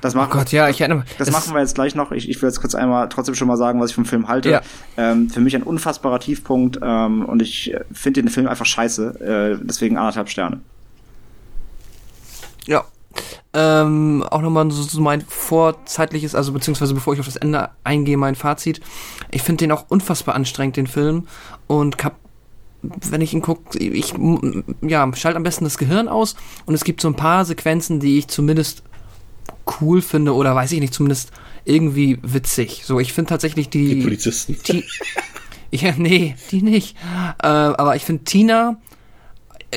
Das 0.00 0.14
machen, 0.14 0.32
oh 0.34 0.36
Gott, 0.36 0.52
ja, 0.52 0.68
ich 0.68 0.82
erinnere 0.82 1.04
Das, 1.16 1.28
das 1.28 1.30
machen 1.32 1.54
wir 1.54 1.62
jetzt 1.62 1.74
gleich 1.76 1.94
noch. 1.94 2.12
Ich, 2.12 2.28
ich 2.28 2.42
will 2.42 2.50
jetzt 2.50 2.60
kurz 2.60 2.74
einmal 2.74 3.08
trotzdem 3.08 3.34
schon 3.34 3.48
mal 3.48 3.56
sagen, 3.56 3.80
was 3.80 3.88
ich 3.88 3.94
vom 3.94 4.04
Film 4.04 4.28
halte. 4.28 4.50
Ja. 4.50 4.60
Ähm, 4.98 5.30
für 5.30 5.40
mich 5.40 5.56
ein 5.56 5.62
unfassbarer 5.62 6.20
Tiefpunkt 6.20 6.78
ähm, 6.82 7.24
und 7.24 7.40
ich 7.40 7.72
äh, 7.72 7.80
finde 7.90 8.20
den 8.20 8.28
Film 8.28 8.46
einfach 8.46 8.66
scheiße. 8.66 9.56
Äh, 9.62 9.64
deswegen 9.64 9.96
anderthalb 9.96 10.28
Sterne. 10.28 10.60
Ja. 12.66 12.84
Ähm, 13.56 14.24
auch 14.30 14.42
nochmal 14.42 14.68
so, 14.72 14.82
so 14.82 15.00
mein 15.00 15.20
vorzeitliches, 15.20 16.34
also 16.34 16.52
beziehungsweise 16.52 16.92
bevor 16.92 17.14
ich 17.14 17.20
auf 17.20 17.26
das 17.26 17.36
Ende 17.36 17.70
eingehe, 17.84 18.16
mein 18.16 18.34
Fazit. 18.34 18.80
Ich 19.30 19.42
finde 19.42 19.64
den 19.64 19.72
auch 19.72 19.86
unfassbar 19.88 20.34
anstrengend, 20.34 20.76
den 20.76 20.88
Film. 20.88 21.28
Und 21.68 22.02
hab, 22.02 22.16
wenn 22.82 23.20
ich 23.20 23.32
ihn 23.32 23.42
gucke, 23.42 23.78
ich 23.78 24.12
ja, 24.82 25.08
schalte 25.14 25.36
am 25.36 25.44
besten 25.44 25.64
das 25.64 25.78
Gehirn 25.78 26.08
aus 26.08 26.34
und 26.66 26.74
es 26.74 26.82
gibt 26.82 27.00
so 27.00 27.08
ein 27.08 27.14
paar 27.14 27.44
Sequenzen, 27.44 28.00
die 28.00 28.18
ich 28.18 28.26
zumindest 28.26 28.82
cool 29.80 30.02
finde 30.02 30.34
oder 30.34 30.54
weiß 30.54 30.72
ich 30.72 30.80
nicht, 30.80 30.92
zumindest 30.92 31.30
irgendwie 31.64 32.18
witzig. 32.22 32.82
So, 32.84 32.98
ich 33.00 33.12
finde 33.12 33.28
tatsächlich 33.28 33.70
die. 33.70 33.96
Die 33.96 34.02
Polizisten. 34.02 34.56
Ti 34.62 34.84
ja, 35.70 35.94
nee, 35.96 36.34
die 36.50 36.62
nicht. 36.62 36.96
Äh, 37.42 37.46
aber 37.46 37.94
ich 37.96 38.04
finde 38.04 38.24
Tina, 38.24 38.78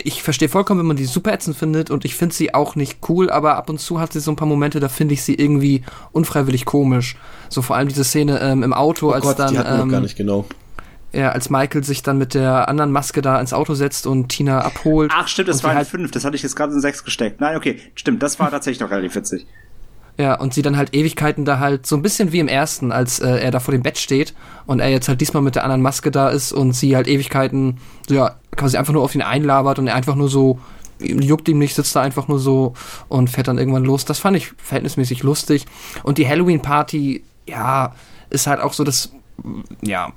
ich 0.03 0.23
verstehe 0.23 0.49
vollkommen, 0.49 0.79
wenn 0.79 0.87
man 0.87 0.97
die 0.97 1.05
super 1.05 1.33
ätzend 1.33 1.57
findet 1.57 1.89
und 1.91 2.05
ich 2.05 2.15
finde 2.15 2.33
sie 2.35 2.53
auch 2.53 2.75
nicht 2.75 2.99
cool, 3.09 3.29
aber 3.29 3.55
ab 3.55 3.69
und 3.69 3.79
zu 3.79 3.99
hat 3.99 4.13
sie 4.13 4.19
so 4.19 4.31
ein 4.31 4.35
paar 4.35 4.47
Momente, 4.47 4.79
da 4.79 4.89
finde 4.89 5.13
ich 5.13 5.23
sie 5.23 5.35
irgendwie 5.35 5.83
unfreiwillig 6.11 6.65
komisch. 6.65 7.15
So 7.49 7.61
vor 7.61 7.75
allem 7.75 7.87
diese 7.87 8.03
Szene 8.03 8.39
ähm, 8.41 8.63
im 8.63 8.73
Auto, 8.73 9.09
Oh 9.09 9.11
als 9.11 9.23
Gott, 9.23 9.39
dann. 9.39 9.53
die 9.53 9.59
ähm, 9.59 9.89
gar 9.89 10.01
nicht 10.01 10.17
genau. 10.17 10.45
ja, 11.13 11.29
als 11.31 11.49
Michael 11.49 11.83
sich 11.83 12.03
dann 12.03 12.17
mit 12.17 12.33
der 12.33 12.67
anderen 12.69 12.91
Maske 12.91 13.21
da 13.21 13.39
ins 13.39 13.53
Auto 13.53 13.73
setzt 13.73 14.07
und 14.07 14.29
Tina 14.29 14.61
abholt. 14.61 15.11
Ach, 15.13 15.27
stimmt, 15.27 15.49
das 15.49 15.63
war 15.63 15.71
in 15.71 15.77
halt, 15.77 15.87
fünf. 15.87 16.11
Das 16.11 16.25
hatte 16.25 16.35
ich 16.35 16.43
jetzt 16.43 16.55
gerade 16.55 16.73
in 16.73 16.81
sechs 16.81 17.03
gesteckt. 17.03 17.39
Nein, 17.41 17.55
okay, 17.57 17.79
stimmt, 17.95 18.21
das 18.23 18.39
war 18.39 18.51
tatsächlich 18.51 18.79
noch 18.79 18.91
relativ 18.91 19.15
witzig. 19.15 19.47
Ja, 20.17 20.33
und 20.39 20.53
sie 20.53 20.63
dann 20.63 20.77
halt 20.77 20.95
Ewigkeiten 20.95 21.45
da 21.45 21.59
halt 21.59 21.85
so 21.85 21.95
ein 21.95 22.01
bisschen 22.01 22.31
wie 22.31 22.39
im 22.39 22.47
ersten, 22.47 22.91
als 22.91 23.19
äh, 23.19 23.37
er 23.37 23.51
da 23.51 23.59
vor 23.59 23.71
dem 23.71 23.83
Bett 23.83 23.99
steht 23.99 24.33
und 24.65 24.79
er 24.79 24.89
jetzt 24.89 25.07
halt 25.07 25.21
diesmal 25.21 25.43
mit 25.43 25.53
der 25.53 25.63
anderen 25.63 25.83
Maske 25.83 26.09
da 26.09 26.29
ist 26.29 26.51
und 26.51 26.73
sie 26.73 26.95
halt 26.95 27.07
Ewigkeiten, 27.07 27.77
ja, 28.09 28.35
quasi 28.55 28.77
einfach 28.77 28.93
nur 28.93 29.03
auf 29.03 29.13
ihn 29.13 29.21
einlabert 29.21 29.77
und 29.77 29.85
er 29.85 29.93
einfach 29.93 30.15
nur 30.15 30.27
so, 30.27 30.59
juckt 30.99 31.47
ihm 31.49 31.59
nicht, 31.59 31.75
sitzt 31.75 31.95
da 31.95 32.01
einfach 32.01 32.27
nur 32.27 32.39
so 32.39 32.73
und 33.07 33.29
fährt 33.29 33.47
dann 33.47 33.59
irgendwann 33.59 33.85
los. 33.85 34.05
Das 34.05 34.17
fand 34.17 34.37
ich 34.37 34.53
verhältnismäßig 34.57 35.21
lustig. 35.21 35.65
Und 36.01 36.17
die 36.17 36.27
Halloween-Party, 36.27 37.23
ja, 37.47 37.93
ist 38.31 38.47
halt 38.47 38.59
auch 38.59 38.73
so 38.73 38.83
das, 38.83 39.11
ja, 39.83 40.11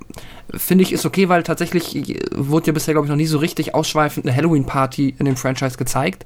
finde 0.51 0.83
ich 0.83 0.91
ist 0.91 1.05
okay, 1.05 1.29
weil 1.29 1.43
tatsächlich 1.43 2.19
wurde 2.35 2.67
ja 2.67 2.73
bisher, 2.73 2.95
glaube 2.95 3.05
ich, 3.05 3.09
noch 3.09 3.17
nie 3.17 3.27
so 3.27 3.37
richtig 3.37 3.75
ausschweifend 3.75 4.25
eine 4.25 4.35
Halloween-Party 4.35 5.15
in 5.19 5.25
dem 5.25 5.37
Franchise 5.37 5.77
gezeigt. 5.77 6.25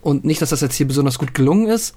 Und 0.00 0.24
nicht, 0.24 0.40
dass 0.40 0.50
das 0.50 0.60
jetzt 0.60 0.76
hier 0.76 0.86
besonders 0.86 1.18
gut 1.18 1.34
gelungen 1.34 1.66
ist, 1.66 1.96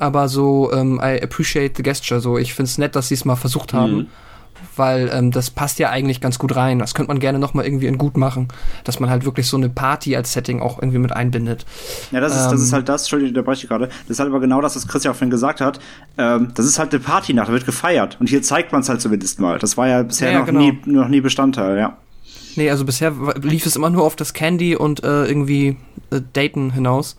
aber 0.00 0.28
so, 0.28 0.72
ähm, 0.72 1.00
I 1.02 1.22
appreciate 1.22 1.74
the 1.76 1.82
gesture. 1.82 2.20
So, 2.20 2.38
ich 2.38 2.54
finde 2.54 2.68
es 2.68 2.78
nett, 2.78 2.96
dass 2.96 3.08
sie 3.08 3.14
es 3.14 3.24
mal 3.24 3.36
versucht 3.36 3.72
haben, 3.74 3.92
Mhm. 3.96 4.06
weil 4.76 5.10
ähm, 5.12 5.30
das 5.30 5.50
passt 5.50 5.78
ja 5.78 5.90
eigentlich 5.90 6.20
ganz 6.20 6.38
gut 6.38 6.54
rein. 6.56 6.78
Das 6.78 6.94
könnte 6.94 7.08
man 7.08 7.18
gerne 7.20 7.38
noch 7.38 7.54
mal 7.54 7.64
irgendwie 7.64 7.86
in 7.86 7.96
gut 7.98 8.16
machen, 8.16 8.48
dass 8.84 9.00
man 9.00 9.08
halt 9.10 9.24
wirklich 9.24 9.46
so 9.46 9.56
eine 9.56 9.68
Party 9.68 10.16
als 10.16 10.32
Setting 10.32 10.60
auch 10.60 10.78
irgendwie 10.80 10.98
mit 10.98 11.12
einbindet. 11.12 11.64
Ja, 12.10 12.20
das 12.20 12.32
ist, 12.36 12.44
das 12.46 12.52
Ähm. 12.54 12.58
ist 12.66 12.72
halt 12.72 12.88
das, 12.88 13.02
Entschuldigung, 13.02 13.34
da 13.34 13.42
breche 13.42 13.62
ich 13.64 13.68
gerade. 13.68 13.86
Das 13.86 14.10
ist 14.10 14.18
halt 14.20 14.28
aber 14.28 14.40
genau 14.40 14.60
das, 14.60 14.76
was 14.76 14.86
Chris 14.86 15.04
ja 15.04 15.10
auch 15.12 15.14
vorhin 15.14 15.30
gesagt 15.30 15.60
hat. 15.60 15.80
Ähm, 16.18 16.52
das 16.54 16.66
ist 16.66 16.78
halt 16.78 16.92
eine 16.92 17.00
Partynacht, 17.00 17.48
da 17.48 17.52
wird 17.52 17.66
gefeiert. 17.66 18.16
Und 18.20 18.28
hier 18.28 18.42
zeigt 18.42 18.72
man 18.72 18.82
es 18.82 18.88
halt 18.88 19.00
zumindest 19.00 19.40
mal. 19.40 19.58
Das 19.58 19.76
war 19.76 19.88
ja 19.88 20.02
bisher 20.02 20.32
Ja, 20.32 20.38
noch, 20.40 20.46
genau. 20.46 20.60
nie, 20.60 20.78
noch 20.86 21.08
nie 21.08 21.20
Bestandteil, 21.20 21.78
ja. 21.78 21.96
Nee, 22.56 22.70
also 22.70 22.84
bisher 22.84 23.12
lief 23.42 23.66
es 23.66 23.76
immer 23.76 23.90
nur 23.90 24.04
auf 24.04 24.16
das 24.16 24.32
Candy 24.34 24.76
und 24.76 25.02
äh, 25.04 25.26
irgendwie 25.26 25.76
äh, 26.10 26.20
Daten 26.32 26.72
hinaus. 26.72 27.16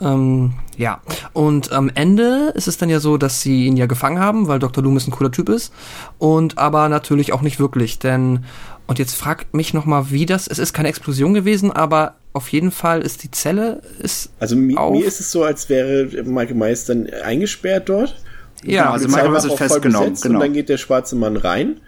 Ähm, 0.00 0.54
ja. 0.76 1.00
Und 1.32 1.72
am 1.72 1.90
Ende 1.94 2.52
ist 2.54 2.68
es 2.68 2.78
dann 2.78 2.88
ja 2.88 3.00
so, 3.00 3.16
dass 3.16 3.40
sie 3.40 3.66
ihn 3.66 3.76
ja 3.76 3.86
gefangen 3.86 4.18
haben, 4.18 4.48
weil 4.48 4.58
Dr. 4.58 4.82
Loomis 4.82 5.06
ein 5.06 5.10
cooler 5.10 5.30
Typ 5.30 5.48
ist. 5.48 5.72
Und 6.18 6.58
aber 6.58 6.88
natürlich 6.88 7.32
auch 7.32 7.42
nicht 7.42 7.58
wirklich, 7.60 7.98
denn 7.98 8.44
und 8.86 8.98
jetzt 8.98 9.14
fragt 9.14 9.54
mich 9.54 9.74
noch 9.74 9.84
mal, 9.86 10.10
wie 10.10 10.26
das. 10.26 10.48
Es 10.48 10.58
ist 10.58 10.72
keine 10.72 10.88
Explosion 10.88 11.34
gewesen, 11.34 11.70
aber 11.70 12.16
auf 12.32 12.48
jeden 12.48 12.70
Fall 12.70 13.02
ist 13.02 13.22
die 13.22 13.30
Zelle 13.30 13.80
ist 13.98 14.30
Also 14.40 14.56
mi 14.56 14.76
auf. 14.76 14.92
mir 14.92 15.06
ist 15.06 15.20
es 15.20 15.30
so, 15.30 15.44
als 15.44 15.68
wäre 15.68 16.04
Michael 16.24 16.56
Myers 16.56 16.84
dann 16.86 17.08
eingesperrt 17.24 17.88
dort. 17.88 18.16
ja, 18.64 18.90
also 18.90 19.06
Die 19.06 19.10
Michael 19.12 19.30
Myers 19.30 19.44
war 19.44 19.46
ist 19.46 19.52
auch 19.52 19.58
voll 19.58 19.68
festgenommen, 19.68 20.08
besetzt 20.10 20.22
genau. 20.24 20.34
Und 20.36 20.40
dann 20.40 20.52
geht 20.52 20.68
der 20.68 20.78
schwarze 20.78 21.16
Mann 21.16 21.36
rein. 21.36 21.80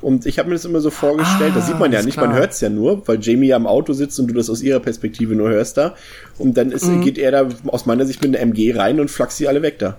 Und 0.00 0.26
ich 0.26 0.38
habe 0.38 0.48
mir 0.48 0.54
das 0.54 0.64
immer 0.64 0.80
so 0.80 0.90
vorgestellt, 0.90 1.52
Ah, 1.52 1.56
das 1.58 1.66
sieht 1.66 1.78
man 1.78 1.90
ja 1.92 1.98
ist 1.98 2.04
nicht, 2.04 2.14
klar. 2.14 2.28
man 2.28 2.36
hört 2.36 2.52
es 2.52 2.60
ja 2.60 2.68
nur, 2.68 3.06
weil 3.08 3.18
Jamie 3.20 3.48
ja 3.48 3.56
am 3.56 3.66
Auto 3.66 3.92
sitzt 3.92 4.18
und 4.20 4.28
du 4.28 4.34
das 4.34 4.48
aus 4.48 4.62
ihrer 4.62 4.78
Perspektive 4.80 5.34
nur 5.34 5.48
hörst 5.48 5.76
da. 5.76 5.94
Und 6.38 6.56
dann 6.56 6.70
ist, 6.70 6.84
Mhm. 6.86 7.00
geht 7.02 7.18
er 7.18 7.30
da 7.32 7.48
aus 7.66 7.84
meiner 7.86 8.06
Sicht 8.06 8.22
mit 8.22 8.36
einer 8.36 8.40
MG 8.42 8.72
rein 8.76 9.00
und 9.00 9.10
flachst 9.10 9.38
sie 9.38 9.48
alle 9.48 9.60
weg 9.62 9.78
da. 9.80 9.96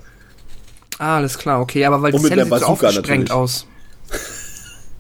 Ah, 1.00 1.18
alles 1.18 1.38
klar, 1.38 1.60
okay, 1.62 1.84
aber 1.86 2.02
weil 2.02 2.14
Und 2.14 2.24
die 2.24 2.30
Zelle 2.30 2.46
sieht 2.46 2.60
so 2.60 2.66
aufgesprengt 2.66 3.30
natürlich. 3.30 3.32
aus. 3.32 3.68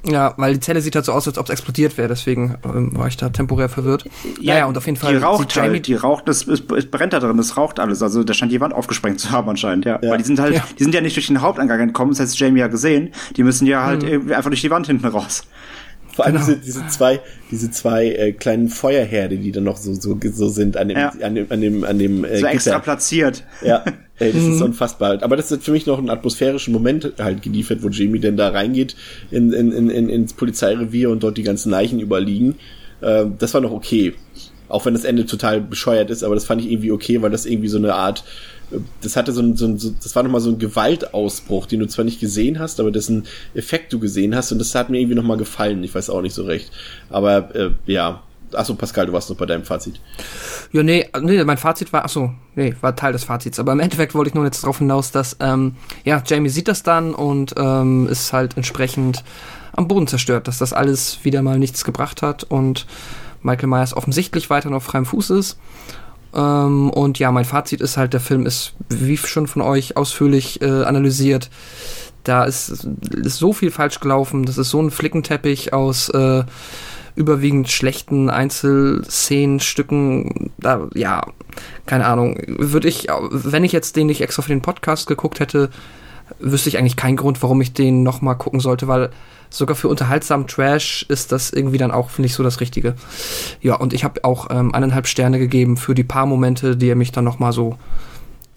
Ja, 0.05 0.33
weil 0.37 0.53
die 0.53 0.59
Zelle 0.61 0.79
sieht 0.81 0.95
halt 0.95 1.03
so 1.05 1.11
aus, 1.11 1.27
als 1.27 1.37
ob 1.37 1.45
es 1.47 1.51
explodiert 1.51 1.97
wäre, 1.97 2.07
deswegen 2.07 2.55
ähm, 2.63 2.91
war 2.97 3.07
ich 3.07 3.17
da 3.17 3.29
temporär 3.29 3.67
verwirrt. 3.67 4.05
Ja, 4.39 4.57
ja, 4.57 4.65
und 4.65 4.77
auf 4.77 4.85
jeden 4.85 4.97
Fall 4.97 5.11
Die 5.13 5.19
raucht 5.19 5.53
Jamie 5.53 5.69
halt, 5.71 5.87
die 5.87 5.95
raucht, 5.95 6.27
das 6.27 6.47
es, 6.47 6.63
es 6.75 6.85
brennt 6.89 7.11
da 7.13 7.19
drin, 7.19 7.37
es 7.39 7.57
raucht 7.57 7.79
alles. 7.79 8.01
Also 8.01 8.23
da 8.23 8.33
scheint 8.33 8.51
die 8.51 8.61
Wand 8.61 8.73
aufgesprengt 8.73 9.19
zu 9.19 9.31
haben 9.31 9.49
anscheinend, 9.49 9.83
ja. 9.85 9.99
Ja. 10.01 10.11
Weil 10.11 10.17
die 10.19 10.23
sind 10.23 10.39
halt, 10.39 10.55
Ja. 10.55 10.63
die 10.77 10.83
sind 10.83 10.95
ja 10.95 11.01
nicht 11.01 11.15
durch 11.17 11.27
den 11.27 11.41
Haupteingang 11.41 11.85
gekommen, 11.87 12.11
das 12.11 12.19
hat 12.21 12.33
Jamie 12.39 12.59
ja 12.61 12.67
gesehen. 12.67 13.11
Die 13.35 13.43
müssen 13.43 13.67
ja 13.67 13.81
Mhm. 13.81 13.85
halt 13.85 14.03
irgendwie 14.03 14.33
einfach 14.35 14.49
durch 14.49 14.61
die 14.61 14.71
Wand 14.71 14.87
hinten 14.87 15.05
raus. 15.07 15.43
Vor 16.19 16.25
allem 16.25 16.35
Genau. 16.35 16.45
diese, 16.47 16.57
diese 16.59 16.87
zwei, 16.87 17.21
diese 17.49 17.71
zwei 17.71 18.07
äh, 18.07 18.31
kleinen 18.33 18.67
Feuerherde, 18.67 19.37
die 19.37 19.53
dann 19.53 19.63
noch 19.63 19.77
so, 19.77 19.93
so, 19.93 20.17
so 20.33 20.49
sind 20.49 20.75
an 20.75 20.89
dem, 20.89 20.97
Ja. 20.97 21.13
an 21.21 21.35
dem, 21.35 21.45
an 21.49 21.61
dem, 21.61 21.83
an 21.85 21.97
dem 21.97 22.25
äh, 22.25 22.39
So 22.39 22.45
extra 22.47 22.71
Gitter. 22.71 22.83
platziert. 22.83 23.43
Ja, 23.61 23.85
ey, 24.19 24.33
das 24.33 24.43
Mhm. 24.43 24.51
ist 24.53 24.61
unfassbar. 24.61 25.23
Aber 25.23 25.37
das 25.37 25.49
hat 25.49 25.63
für 25.63 25.71
mich 25.71 25.85
noch 25.85 25.97
einen 25.97 26.09
atmosphärischen 26.09 26.73
Moment 26.73 27.13
halt 27.19 27.41
geliefert, 27.41 27.83
wo 27.83 27.87
Jamie 27.87 28.19
denn 28.19 28.35
da 28.35 28.49
reingeht 28.49 28.97
in, 29.31 29.53
in, 29.53 29.71
in, 29.71 29.89
in, 29.89 30.09
ins 30.09 30.33
Polizeirevier 30.33 31.09
und 31.09 31.23
dort 31.23 31.37
die 31.37 31.43
ganzen 31.43 31.69
Leichen 31.69 32.01
überliegen. 32.01 32.55
Ähm, 33.01 33.35
das 33.39 33.53
war 33.53 33.61
noch 33.61 33.71
okay. 33.71 34.13
Auch 34.67 34.85
wenn 34.85 34.93
das 34.93 35.05
Ende 35.05 35.25
total 35.25 35.61
bescheuert 35.61 36.09
ist, 36.11 36.21
aber 36.23 36.35
das 36.35 36.43
fand 36.45 36.61
ich 36.61 36.69
irgendwie 36.69 36.91
okay, 36.91 37.21
weil 37.21 37.31
das 37.31 37.45
irgendwie 37.45 37.69
so 37.69 37.77
eine 37.77 37.95
Art, 37.95 38.19
äh, 38.19 38.58
das 39.01 39.15
hatte 39.15 39.31
so 39.31 39.41
ein, 39.41 39.55
so 39.55 39.65
ein 39.65 39.77
so, 39.79 39.91
das 39.91 40.15
war 40.15 40.23
nochmal 40.23 40.41
so 40.41 40.49
ein 40.49 40.59
Gewaltausbruch, 40.59 41.65
den 41.65 41.79
du 41.79 41.87
zwar 41.87 42.05
nicht 42.05 42.19
gesehen 42.19 42.59
hast, 42.59 42.79
aber 42.79 42.91
dessen 42.91 43.25
Effekt 43.53 43.91
du 43.93 43.99
gesehen 43.99 44.35
hast 44.35 44.51
und 44.51 44.59
das 44.59 44.75
hat 44.75 44.89
mir 44.89 44.99
irgendwie 44.99 45.15
nochmal 45.15 45.37
gefallen. 45.37 45.83
Ich 45.83 45.93
weiß 45.93 46.09
auch 46.09 46.21
nicht 46.21 46.33
so 46.33 46.43
recht. 46.43 46.71
Aber 47.09 47.55
äh, 47.55 47.71
ja. 47.85 48.23
Achso, 48.51 48.73
Pascal, 48.73 49.05
du 49.05 49.13
warst 49.13 49.29
noch 49.29 49.37
bei 49.37 49.45
deinem 49.45 49.63
Fazit. 49.63 50.01
Ja, 50.71 50.81
nee, 50.81 51.07
nee, 51.21 51.43
mein 51.43 51.59
Fazit 51.59 51.93
war, 51.93 52.03
achso, 52.03 52.33
nee, 52.55 52.73
war 52.81 52.95
Teil 52.95 53.13
des 53.13 53.23
Fazits. 53.23 53.59
Aber 53.59 53.73
im 53.73 53.79
Endeffekt 53.79 54.15
wollte 54.15 54.29
ich 54.29 54.33
nur 54.33 54.43
jetzt 54.43 54.63
darauf 54.63 54.79
hinaus, 54.79 55.11
dass, 55.11 55.37
ähm, 55.39 55.75
ja, 56.03 56.23
Jamie 56.25 56.49
sieht 56.49 56.67
das 56.67 56.81
dann 56.81 57.13
und 57.13 57.53
ähm, 57.59 58.07
ist 58.07 58.33
halt 58.33 58.57
entsprechend 58.57 59.23
am 59.73 59.87
Boden 59.87 60.07
zerstört, 60.07 60.47
dass 60.47 60.57
das 60.57 60.73
alles 60.73 61.19
wieder 61.23 61.43
mal 61.43 61.59
nichts 61.59 61.85
gebracht 61.85 62.23
hat 62.23 62.43
und 62.43 62.87
Michael 63.43 63.69
Myers 63.69 63.95
offensichtlich 63.95 64.49
weiterhin 64.49 64.75
auf 64.75 64.83
freiem 64.83 65.05
Fuß 65.05 65.29
ist. 65.29 65.59
Ähm, 66.33 66.89
und 66.89 67.19
ja, 67.19 67.31
mein 67.31 67.45
Fazit 67.45 67.81
ist 67.81 67.97
halt, 67.97 68.13
der 68.13 68.19
Film 68.19 68.45
ist, 68.45 68.73
wie 68.89 69.17
schon 69.17 69.47
von 69.47 69.61
euch 69.61 69.97
ausführlich 69.97 70.61
äh, 70.61 70.83
analysiert, 70.83 71.49
da 72.23 72.43
ist, 72.43 72.69
ist 72.69 73.37
so 73.37 73.53
viel 73.53 73.71
falsch 73.71 73.99
gelaufen, 73.99 74.45
das 74.45 74.57
ist 74.57 74.69
so 74.69 74.81
ein 74.81 74.91
Flickenteppich 74.91 75.73
aus 75.73 76.09
äh, 76.09 76.43
überwiegend 77.15 77.69
schlechten 77.69 78.29
Einzelszenenstücken, 78.29 80.51
da, 80.57 80.87
ja, 80.93 81.25
keine 81.85 82.05
Ahnung, 82.05 82.37
würde 82.47 82.87
ich, 82.87 83.07
wenn 83.31 83.63
ich 83.63 83.71
jetzt 83.71 83.95
den 83.95 84.07
nicht 84.07 84.21
extra 84.21 84.41
für 84.41 84.49
den 84.49 84.61
Podcast 84.61 85.07
geguckt 85.07 85.39
hätte, 85.39 85.69
wüsste 86.39 86.69
ich 86.69 86.77
eigentlich 86.77 86.95
keinen 86.95 87.17
Grund, 87.17 87.41
warum 87.41 87.61
ich 87.61 87.73
den 87.73 88.03
nochmal 88.03 88.37
gucken 88.37 88.59
sollte, 88.59 88.87
weil 88.87 89.09
sogar 89.49 89.75
für 89.75 89.87
unterhaltsamen 89.87 90.47
Trash 90.47 91.05
ist 91.09 91.31
das 91.31 91.51
irgendwie 91.51 91.77
dann 91.77 91.91
auch, 91.91 92.09
finde 92.09 92.27
ich, 92.27 92.33
so 92.33 92.43
das 92.43 92.61
Richtige. 92.61 92.95
Ja, 93.61 93.75
und 93.75 93.93
ich 93.93 94.03
habe 94.03 94.23
auch 94.23 94.47
ähm, 94.49 94.73
eineinhalb 94.73 95.07
Sterne 95.07 95.39
gegeben 95.39 95.77
für 95.77 95.95
die 95.95 96.03
paar 96.03 96.25
Momente, 96.25 96.77
die 96.77 96.89
er 96.89 96.95
mich 96.95 97.11
dann 97.11 97.23
nochmal 97.23 97.51
so, 97.51 97.77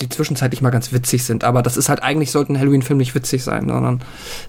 die 0.00 0.08
zwischenzeitlich 0.08 0.62
mal 0.62 0.70
ganz 0.70 0.92
witzig 0.92 1.24
sind. 1.24 1.44
Aber 1.44 1.62
das 1.62 1.76
ist 1.76 1.88
halt, 1.88 2.02
eigentlich 2.02 2.30
sollte 2.30 2.52
ein 2.52 2.58
Halloween-Film 2.58 2.98
nicht 2.98 3.14
witzig 3.14 3.44
sein, 3.44 3.68
sondern 3.68 4.02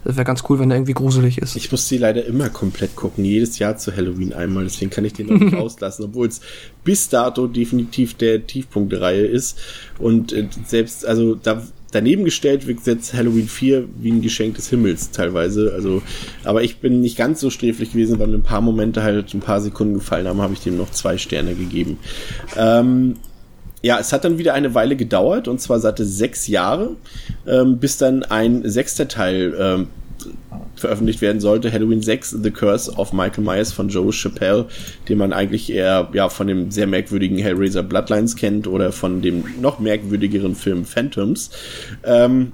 es 0.04 0.16
wäre 0.16 0.26
ganz 0.26 0.44
cool, 0.50 0.60
wenn 0.60 0.72
er 0.72 0.78
irgendwie 0.78 0.94
gruselig 0.94 1.38
ist. 1.38 1.56
Ich 1.56 1.72
muss 1.72 1.88
die 1.88 1.98
leider 1.98 2.26
immer 2.26 2.50
komplett 2.50 2.96
gucken, 2.96 3.24
jedes 3.24 3.60
Jahr 3.60 3.78
zu 3.78 3.96
Halloween 3.96 4.34
einmal, 4.34 4.64
deswegen 4.64 4.92
kann 4.92 5.06
ich 5.06 5.14
den 5.14 5.28
noch 5.28 5.40
nicht 5.40 5.56
auslassen, 5.58 6.06
obwohl 6.06 6.28
es 6.28 6.42
bis 6.84 7.10
dato 7.10 7.48
definitiv 7.48 8.16
der 8.16 8.46
Tiefpunkt 8.48 8.92
der 8.92 9.02
Reihe 9.02 9.26
ist. 9.26 9.60
Und 10.00 10.34
äh, 10.34 10.48
selbst, 10.66 11.06
also 11.06 11.36
da 11.36 11.62
daneben 11.94 12.26
gestellt 12.26 12.68
wird 12.68 12.86
jetzt 12.86 13.14
Halloween 13.14 13.48
4 13.48 13.86
wie 14.00 14.12
ein 14.12 14.22
Geschenk 14.22 14.56
des 14.56 14.70
Himmels 14.70 15.12
teilweise. 15.12 15.72
Also, 15.74 16.02
aber 16.44 16.64
ich 16.64 16.78
bin 16.78 17.02
nicht 17.02 17.18
ganz 17.18 17.40
so 17.40 17.50
sträflich 17.50 17.92
gewesen, 17.92 18.20
weil 18.20 18.28
mir 18.28 18.36
ein 18.36 18.44
paar 18.44 18.62
Momente 18.62 19.04
halt 19.04 19.34
ein 19.34 19.40
paar 19.40 19.62
Sekunden 19.62 19.96
gefallen 19.96 20.28
haben, 20.28 20.42
habe 20.42 20.54
ich 20.54 20.62
dem 20.62 20.78
noch 20.78 20.92
zwei 20.92 21.18
Sterne 21.18 21.56
gegeben. 21.56 21.98
Ähm, 22.58 23.16
ja, 23.82 24.00
es 24.00 24.14
hat 24.14 24.24
dann 24.24 24.38
wieder 24.38 24.54
eine 24.54 24.74
Weile 24.76 24.96
gedauert, 24.96 25.50
und 25.50 25.60
zwar 25.60 25.80
satte 25.80 26.06
sechs 26.06 26.48
Jahre, 26.48 26.96
ähm, 27.46 27.80
bis 27.80 27.98
dann 27.98 28.24
ein 28.24 28.68
sechster 28.68 29.10
Teil 29.10 29.54
ähm, 29.60 29.88
veröffentlicht 30.76 31.22
werden 31.22 31.42
sollte. 31.42 31.72
Halloween 31.72 32.02
6, 32.02 32.38
The 32.42 32.52
Curse 32.52 32.92
of 32.94 33.14
Michael 33.14 33.44
Myers 33.44 33.72
von 33.72 33.90
Joe 33.90 34.12
Chappelle, 34.12 34.66
den 35.08 35.18
man 35.18 35.34
eigentlich 35.34 35.72
eher 35.72 36.10
ja 36.14 36.30
von 36.30 36.48
dem 36.48 36.72
sehr 36.72 36.88
merkwürdigen 36.88 37.38
Hellraiser 37.38 37.84
Bloodlines 37.84 38.36
kennt 38.36 38.68
oder 38.68 38.92
von 38.92 39.22
dem 39.22 39.44
noch 39.62 39.80
merkwürdigeren 39.80 40.56
Film 40.56 40.86
Phantoms. 40.86 41.52
Ähm, 42.04 42.54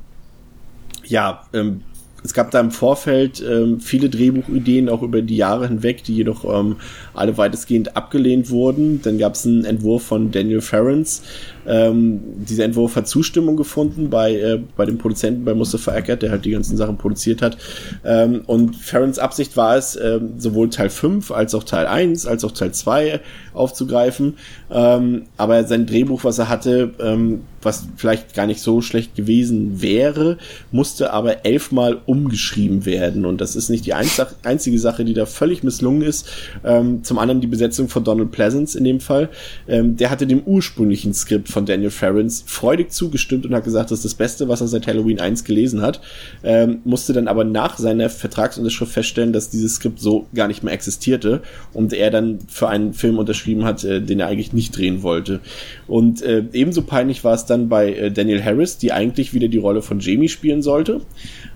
ja, 1.05 1.43
ähm, 1.53 1.81
es 2.23 2.33
gab 2.33 2.51
da 2.51 2.59
im 2.59 2.71
Vorfeld 2.71 3.41
ähm, 3.41 3.79
viele 3.79 4.09
Drehbuchideen 4.09 4.89
auch 4.89 5.01
über 5.01 5.21
die 5.21 5.37
Jahre 5.37 5.67
hinweg, 5.67 6.03
die 6.03 6.15
jedoch 6.15 6.43
ähm, 6.43 6.77
alle 7.13 7.37
weitestgehend 7.37 7.95
abgelehnt 7.95 8.49
wurden. 8.49 9.01
Dann 9.01 9.17
gab 9.17 9.35
es 9.35 9.45
einen 9.45 9.65
Entwurf 9.65 10.03
von 10.03 10.31
Daniel 10.31 10.61
Ferrens. 10.61 11.23
Ähm, 11.69 12.19
dieser 12.35 12.65
Entwurf 12.65 12.95
hat 12.95 13.07
Zustimmung 13.07 13.55
gefunden 13.55 14.09
bei, 14.09 14.35
äh, 14.35 14.59
bei 14.75 14.85
dem 14.85 14.97
Produzenten, 14.97 15.45
bei 15.45 15.53
Mustafa 15.53 15.95
Eckert, 15.95 16.23
der 16.23 16.31
halt 16.31 16.43
die 16.43 16.51
ganzen 16.51 16.75
Sachen 16.75 16.97
produziert 16.97 17.41
hat. 17.41 17.57
Ähm, 18.03 18.41
und 18.47 18.75
Ferrens 18.75 19.19
Absicht 19.19 19.55
war 19.55 19.77
es, 19.77 19.95
ähm, 19.95 20.33
sowohl 20.37 20.69
Teil 20.69 20.89
5 20.89 21.31
als 21.31 21.53
auch 21.53 21.63
Teil 21.63 21.85
1 21.85 22.25
als 22.25 22.43
auch 22.43 22.51
Teil 22.51 22.73
2 22.73 23.21
aufzugreifen. 23.53 24.35
Ähm, 24.71 25.23
aber 25.37 25.63
sein 25.63 25.85
Drehbuch, 25.85 26.23
was 26.23 26.39
er 26.39 26.49
hatte, 26.49 26.93
ähm, 26.99 27.41
was 27.61 27.87
vielleicht 27.97 28.33
gar 28.33 28.47
nicht 28.47 28.61
so 28.61 28.81
schlecht 28.81 29.15
gewesen 29.15 29.81
wäre, 29.81 30.37
musste 30.71 31.11
aber 31.11 31.45
elfmal 31.45 31.99
umgeschrieben 32.05 32.85
werden. 32.85 33.25
Und 33.25 33.41
das 33.41 33.55
ist 33.55 33.69
nicht 33.69 33.85
die 33.85 33.93
einzige 33.93 34.79
Sache, 34.79 35.05
die 35.05 35.13
da 35.13 35.25
völlig 35.25 35.63
misslungen 35.63 36.01
ist. 36.01 36.27
Ähm, 36.63 37.03
zum 37.03 37.19
anderen 37.19 37.41
die 37.41 37.47
Besetzung 37.47 37.89
von 37.89 38.03
Donald 38.03 38.31
Pleasance 38.31 38.77
in 38.77 38.83
dem 38.83 38.99
Fall. 38.99 39.29
Ähm, 39.67 39.97
der 39.97 40.09
hatte 40.09 40.27
dem 40.27 40.41
ursprünglichen 40.43 41.13
Skript 41.13 41.49
von 41.49 41.58
Daniel 41.65 41.89
Ferrens 41.89 42.43
freudig 42.45 42.91
zugestimmt 42.91 43.45
und 43.45 43.53
hat 43.53 43.63
gesagt, 43.63 43.91
das 43.91 43.99
ist 43.99 44.05
das 44.05 44.13
Beste, 44.15 44.47
was 44.47 44.61
er 44.61 44.67
seit 44.67 44.87
Halloween 44.87 45.19
1 45.19 45.43
gelesen 45.43 45.81
hat. 45.81 46.01
Ähm, 46.43 46.79
musste 46.83 47.13
dann 47.13 47.27
aber 47.27 47.43
nach 47.43 47.77
seiner 47.77 48.09
Vertragsunterschrift 48.09 48.91
feststellen, 48.91 49.33
dass 49.33 49.49
dieses 49.49 49.75
Skript 49.75 49.99
so 49.99 50.27
gar 50.33 50.47
nicht 50.47 50.63
mehr 50.63 50.73
existierte 50.73 51.41
und 51.73 51.93
er 51.93 52.11
dann 52.11 52.39
für 52.47 52.69
einen 52.69 52.93
Film 52.93 53.17
unterschrieben 53.17 53.65
hat, 53.65 53.83
äh, 53.83 54.01
den 54.01 54.19
er 54.19 54.27
eigentlich 54.27 54.53
nicht 54.53 54.77
drehen 54.77 55.03
wollte. 55.03 55.39
Und 55.87 56.21
äh, 56.21 56.43
ebenso 56.53 56.81
peinlich 56.83 57.23
war 57.23 57.33
es 57.33 57.45
dann 57.45 57.69
bei 57.69 57.93
äh, 57.93 58.11
Daniel 58.11 58.43
Harris, 58.43 58.77
die 58.77 58.91
eigentlich 58.91 59.33
wieder 59.33 59.47
die 59.47 59.57
Rolle 59.57 59.81
von 59.81 59.99
Jamie 59.99 60.29
spielen 60.29 60.61
sollte. 60.61 61.01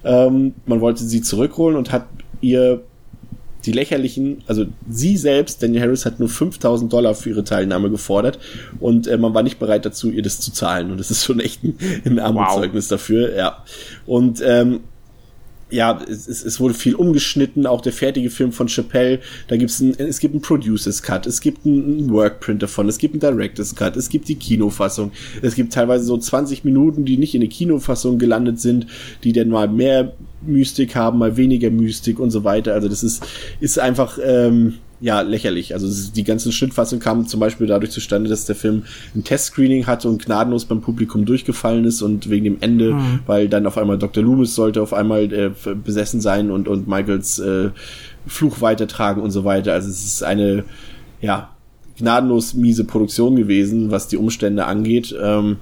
Ähm, 0.04 0.54
man 0.66 0.82
wollte 0.82 1.04
sie 1.04 1.22
zurückholen 1.22 1.78
und 1.78 1.92
hat 1.92 2.08
ihr 2.42 2.84
die 3.66 3.72
lächerlichen, 3.72 4.44
also 4.48 4.66
sie 4.90 5.18
selbst, 5.18 5.64
Daniel 5.64 5.84
Harris 5.84 6.06
hat 6.06 6.20
nur 6.20 6.30
5000 6.30 6.92
Dollar 6.92 7.16
für 7.16 7.30
ihre 7.30 7.44
Teilnahme 7.44 7.90
gefordert 7.90 8.40
und 8.80 9.08
äh, 9.08 9.18
man 9.18 9.34
war 9.34 9.44
nicht 9.44 9.60
bereit 9.60 9.86
dazu, 9.86 10.10
ihr 10.10 10.22
das 10.22 10.40
zu 10.40 10.52
zahlen 10.52 10.92
und 10.92 11.00
das 11.00 11.12
ist 11.12 11.24
schon 11.24 11.40
echt 11.40 11.64
ein, 11.64 11.78
ein 12.06 12.20
Armutszeugnis 12.20 12.86
wow. 12.86 12.90
dafür, 12.90 13.36
ja. 13.36 13.64
Und 14.06 14.42
ähm, 14.46 14.82
ja, 15.74 16.00
es, 16.08 16.28
es 16.28 16.60
wurde 16.60 16.74
viel 16.74 16.96
umgeschnitten, 16.96 17.66
auch 17.66 17.82
der 17.82 17.94
fertige 17.94 18.30
Film 18.30 18.52
von 18.52 18.68
Chappelle, 18.68 19.20
da 19.48 19.58
gibt's 19.58 19.80
ein, 19.80 19.96
es 19.98 20.20
gibt 20.20 20.34
einen 20.34 20.42
Producers 20.42 21.02
Cut, 21.02 21.26
es 21.26 21.42
gibt 21.42 21.66
einen 21.66 22.12
Workprint 22.12 22.62
davon, 22.62 22.88
es 22.88 22.98
gibt 22.98 23.16
einen 23.16 23.22
Directors 23.22 23.76
Cut, 23.76 23.98
es 23.98 24.10
gibt 24.10 24.28
die 24.28 24.36
Kinofassung, 24.36 25.12
es 25.42 25.56
gibt 25.56 25.74
teilweise 25.74 26.06
so 26.06 26.18
20 26.18 26.64
Minuten, 26.64 27.06
die 27.06 27.18
nicht 27.18 27.34
in 27.34 27.42
der 27.42 27.50
Kinofassung 27.50 28.20
gelandet 28.20 28.60
sind, 28.60 28.86
die 29.24 29.34
dann 29.34 29.50
mal 29.50 29.68
mehr 29.68 30.14
Mystik 30.46 30.96
haben, 30.96 31.18
mal 31.18 31.38
weniger 31.38 31.72
Mystik 31.72 32.20
und 32.20 32.30
so 32.30 32.44
weiter. 32.44 32.74
Also 32.74 32.88
das 32.88 33.04
ist, 33.04 33.26
ist 33.60 33.80
einfach, 33.80 34.20
ähm, 34.24 34.76
ja, 35.04 35.20
lächerlich. 35.20 35.74
Also 35.74 36.12
die 36.14 36.24
ganzen 36.24 36.54
Schnittfassungen 36.54 37.04
kamen 37.04 37.28
zum 37.28 37.42
Beispiel 37.42 37.68
dadurch 37.68 37.92
zustande, 37.92 38.30
dass 38.30 38.46
der 38.46 38.56
Film 38.56 38.84
ein 39.14 39.26
Testscreening 39.26 39.86
hatte 39.86 40.08
und 40.08 40.24
gnadenlos 40.24 40.64
beim 40.64 40.80
Publikum 40.80 41.26
durchgefallen 41.26 41.84
ist 41.84 42.02
und 42.02 42.30
wegen 42.30 42.46
dem 42.46 42.58
Ende, 42.62 42.94
mhm. 42.94 43.20
weil 43.26 43.50
dann 43.50 43.68
auf 43.68 43.78
einmal 43.78 43.98
Dr. 43.98 44.24
Loomis 44.24 44.56
sollte 44.56 44.82
auf 44.82 44.94
einmal 44.94 45.24
äh, 45.34 45.52
besessen 45.76 46.22
sein 46.22 46.50
und, 46.50 46.70
und 46.70 46.88
Michaels 46.88 47.38
äh, 47.40 47.72
Fluch 48.28 48.62
weitertragen 48.62 49.22
und 49.22 49.32
so 49.32 49.44
weiter. 49.44 49.74
Also 49.74 49.90
es 49.90 50.06
ist 50.06 50.24
eine, 50.24 50.64
ja, 51.20 51.50
gnadenlos 51.98 52.54
miese 52.54 52.86
Produktion 52.86 53.36
gewesen, 53.36 53.92
was 53.92 54.08
die 54.08 54.16
Umstände 54.16 54.64
angeht. 54.64 55.14
Ähm, 55.22 55.58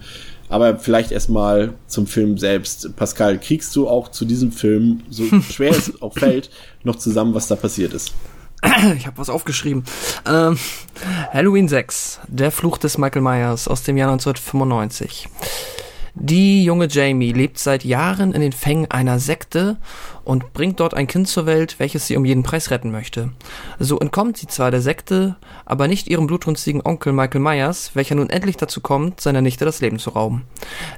aber 0.50 0.78
vielleicht 0.78 1.12
erstmal 1.12 1.74
zum 1.88 2.06
Film 2.06 2.38
selbst. 2.38 2.96
Pascal, 2.96 3.40
kriegst 3.40 3.76
du 3.76 3.88
auch 3.88 4.12
zu 4.12 4.24
diesem 4.24 4.52
Film, 4.52 5.02
so 5.10 5.24
schwer 5.52 5.72
es 5.72 6.00
auch 6.00 6.14
fällt, 6.14 6.52
noch 6.84 6.98
zusammen, 6.98 7.34
was 7.34 7.48
da 7.48 7.56
passiert 7.56 7.96
ist? 7.96 8.14
ich 8.96 9.08
habe 9.08 9.18
was 9.18 9.30
aufgeschrieben. 9.30 9.84
Ähm, 10.26 10.58
Halloween 11.34 11.68
6, 11.68 12.22
der 12.28 12.52
Fluch 12.52 12.78
des 12.78 12.98
Michael 12.98 13.22
Myers 13.22 13.68
aus 13.68 13.84
dem 13.84 13.98
Jahr 13.98 14.12
1995. 14.12 15.28
Die 16.14 16.64
junge 16.66 16.88
Jamie 16.90 17.32
lebt 17.32 17.58
seit 17.58 17.86
Jahren 17.86 18.34
in 18.34 18.42
den 18.42 18.52
Fängen 18.52 18.92
einer 18.92 19.18
Sekte 19.20 19.78
und 20.26 20.52
bringt 20.54 20.80
dort 20.80 20.94
ein 20.94 21.08
Kind 21.08 21.28
zur 21.28 21.46
Welt, 21.46 21.76
welches 21.80 22.08
sie 22.08 22.18
um 22.18 22.26
jeden 22.26 22.44
Preis 22.44 22.70
retten 22.70 22.92
möchte. 22.92 23.32
So 23.80 23.98
entkommt 24.00 24.38
sie 24.38 24.48
zwar 24.48 24.72
der 24.72 24.82
Sekte, 24.82 25.38
aber 25.66 25.88
nicht 25.88 26.10
ihrem 26.10 26.28
blutrünstigen 26.28 26.82
Onkel 26.84 27.14
Michael 27.14 27.42
Myers, 27.42 27.92
welcher 27.94 28.16
nun 28.16 28.30
endlich 28.30 28.58
dazu 28.58 28.82
kommt, 28.82 29.22
seiner 29.22 29.42
Nichte 29.42 29.64
das 29.64 29.80
Leben 29.80 30.00
zu 30.00 30.12
rauben. 30.12 30.44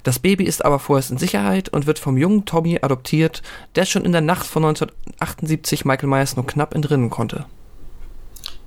Das 0.02 0.20
Baby 0.20 0.46
ist 0.46 0.66
aber 0.66 0.80
vorerst 0.80 1.12
in 1.12 1.18
Sicherheit 1.18 1.70
und 1.70 1.86
wird 1.86 2.00
vom 2.00 2.18
jungen 2.18 2.46
Tommy 2.46 2.80
adoptiert, 2.82 3.44
der 3.76 3.86
schon 3.86 4.06
in 4.06 4.14
der 4.14 4.22
Nacht 4.22 4.46
von 4.46 4.66
1978 4.66 5.86
Michael 5.86 6.10
Myers 6.10 6.36
nur 6.36 6.48
knapp 6.48 6.74
entrinnen 6.74 7.12
konnte. 7.12 7.46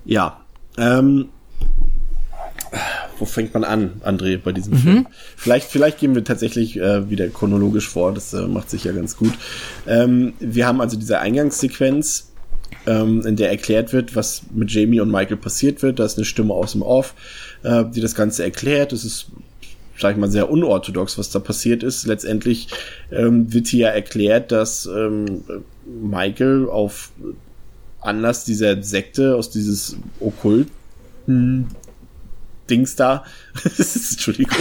Ja, 0.05 0.39
ähm, 0.77 1.27
wo 3.19 3.25
fängt 3.25 3.53
man 3.53 3.63
an, 3.63 4.01
André, 4.03 4.37
bei 4.37 4.51
diesem 4.51 4.73
mhm. 4.73 4.77
Film? 4.77 5.07
Vielleicht, 5.35 5.69
vielleicht 5.69 5.99
gehen 5.99 6.15
wir 6.15 6.23
tatsächlich 6.23 6.77
äh, 6.77 7.09
wieder 7.09 7.27
chronologisch 7.29 7.87
vor, 7.87 8.13
das 8.13 8.33
äh, 8.33 8.47
macht 8.47 8.69
sich 8.69 8.83
ja 8.83 8.91
ganz 8.91 9.17
gut. 9.17 9.33
Ähm, 9.87 10.33
wir 10.39 10.67
haben 10.67 10.81
also 10.81 10.97
diese 10.97 11.19
Eingangssequenz, 11.19 12.31
ähm, 12.85 13.25
in 13.25 13.35
der 13.35 13.49
erklärt 13.49 13.93
wird, 13.93 14.15
was 14.15 14.43
mit 14.53 14.71
Jamie 14.71 14.99
und 14.99 15.11
Michael 15.11 15.37
passiert 15.37 15.81
wird. 15.81 15.99
Da 15.99 16.05
ist 16.05 16.17
eine 16.17 16.25
Stimme 16.25 16.53
aus 16.53 16.73
dem 16.73 16.81
Off, 16.81 17.13
äh, 17.63 17.83
die 17.85 18.01
das 18.01 18.15
Ganze 18.15 18.43
erklärt. 18.43 18.93
Es 18.93 19.05
ist 19.05 19.27
sag 19.99 20.11
ich 20.11 20.17
mal, 20.17 20.29
sehr 20.29 20.49
unorthodox, 20.49 21.17
was 21.17 21.31
da 21.31 21.39
passiert 21.39 21.81
ist. 21.81 22.05
Letztendlich 22.05 22.67
ähm, 23.11 23.51
wird 23.51 23.67
hier 23.67 23.87
ja 23.87 23.89
erklärt, 23.89 24.51
dass 24.51 24.85
ähm, 24.85 25.41
Michael 25.85 26.69
auf 26.69 27.11
Anlass 28.01 28.45
dieser 28.45 28.81
Sekte 28.83 29.35
aus 29.35 29.49
dieses 29.49 29.97
okkulten 30.19 31.67
Dings 32.69 32.95
da, 32.95 33.23
Entschuldigung, 33.63 34.57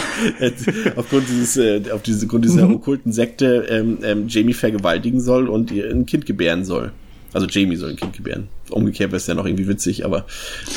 aufgrund 0.96 1.28
dieses, 1.28 1.56
äh, 1.56 1.82
auf 1.90 2.02
diese 2.02 2.26
Grund 2.26 2.44
dieser 2.44 2.66
mhm. 2.66 2.76
okkulten 2.76 3.12
Sekte 3.12 3.66
ähm, 3.68 3.98
ähm, 4.02 4.28
Jamie 4.28 4.54
vergewaltigen 4.54 5.20
soll 5.20 5.48
und 5.48 5.70
ihr 5.70 5.90
ein 5.90 6.06
Kind 6.06 6.26
gebären 6.26 6.64
soll. 6.64 6.92
Also 7.32 7.46
Jamie 7.46 7.76
soll 7.76 7.90
ein 7.90 7.96
Kind 7.96 8.14
gebären. 8.14 8.48
Umgekehrt 8.70 9.10
wäre 9.10 9.18
es 9.18 9.26
ja 9.26 9.34
noch 9.34 9.46
irgendwie 9.46 9.68
witzig, 9.68 10.04
aber 10.04 10.24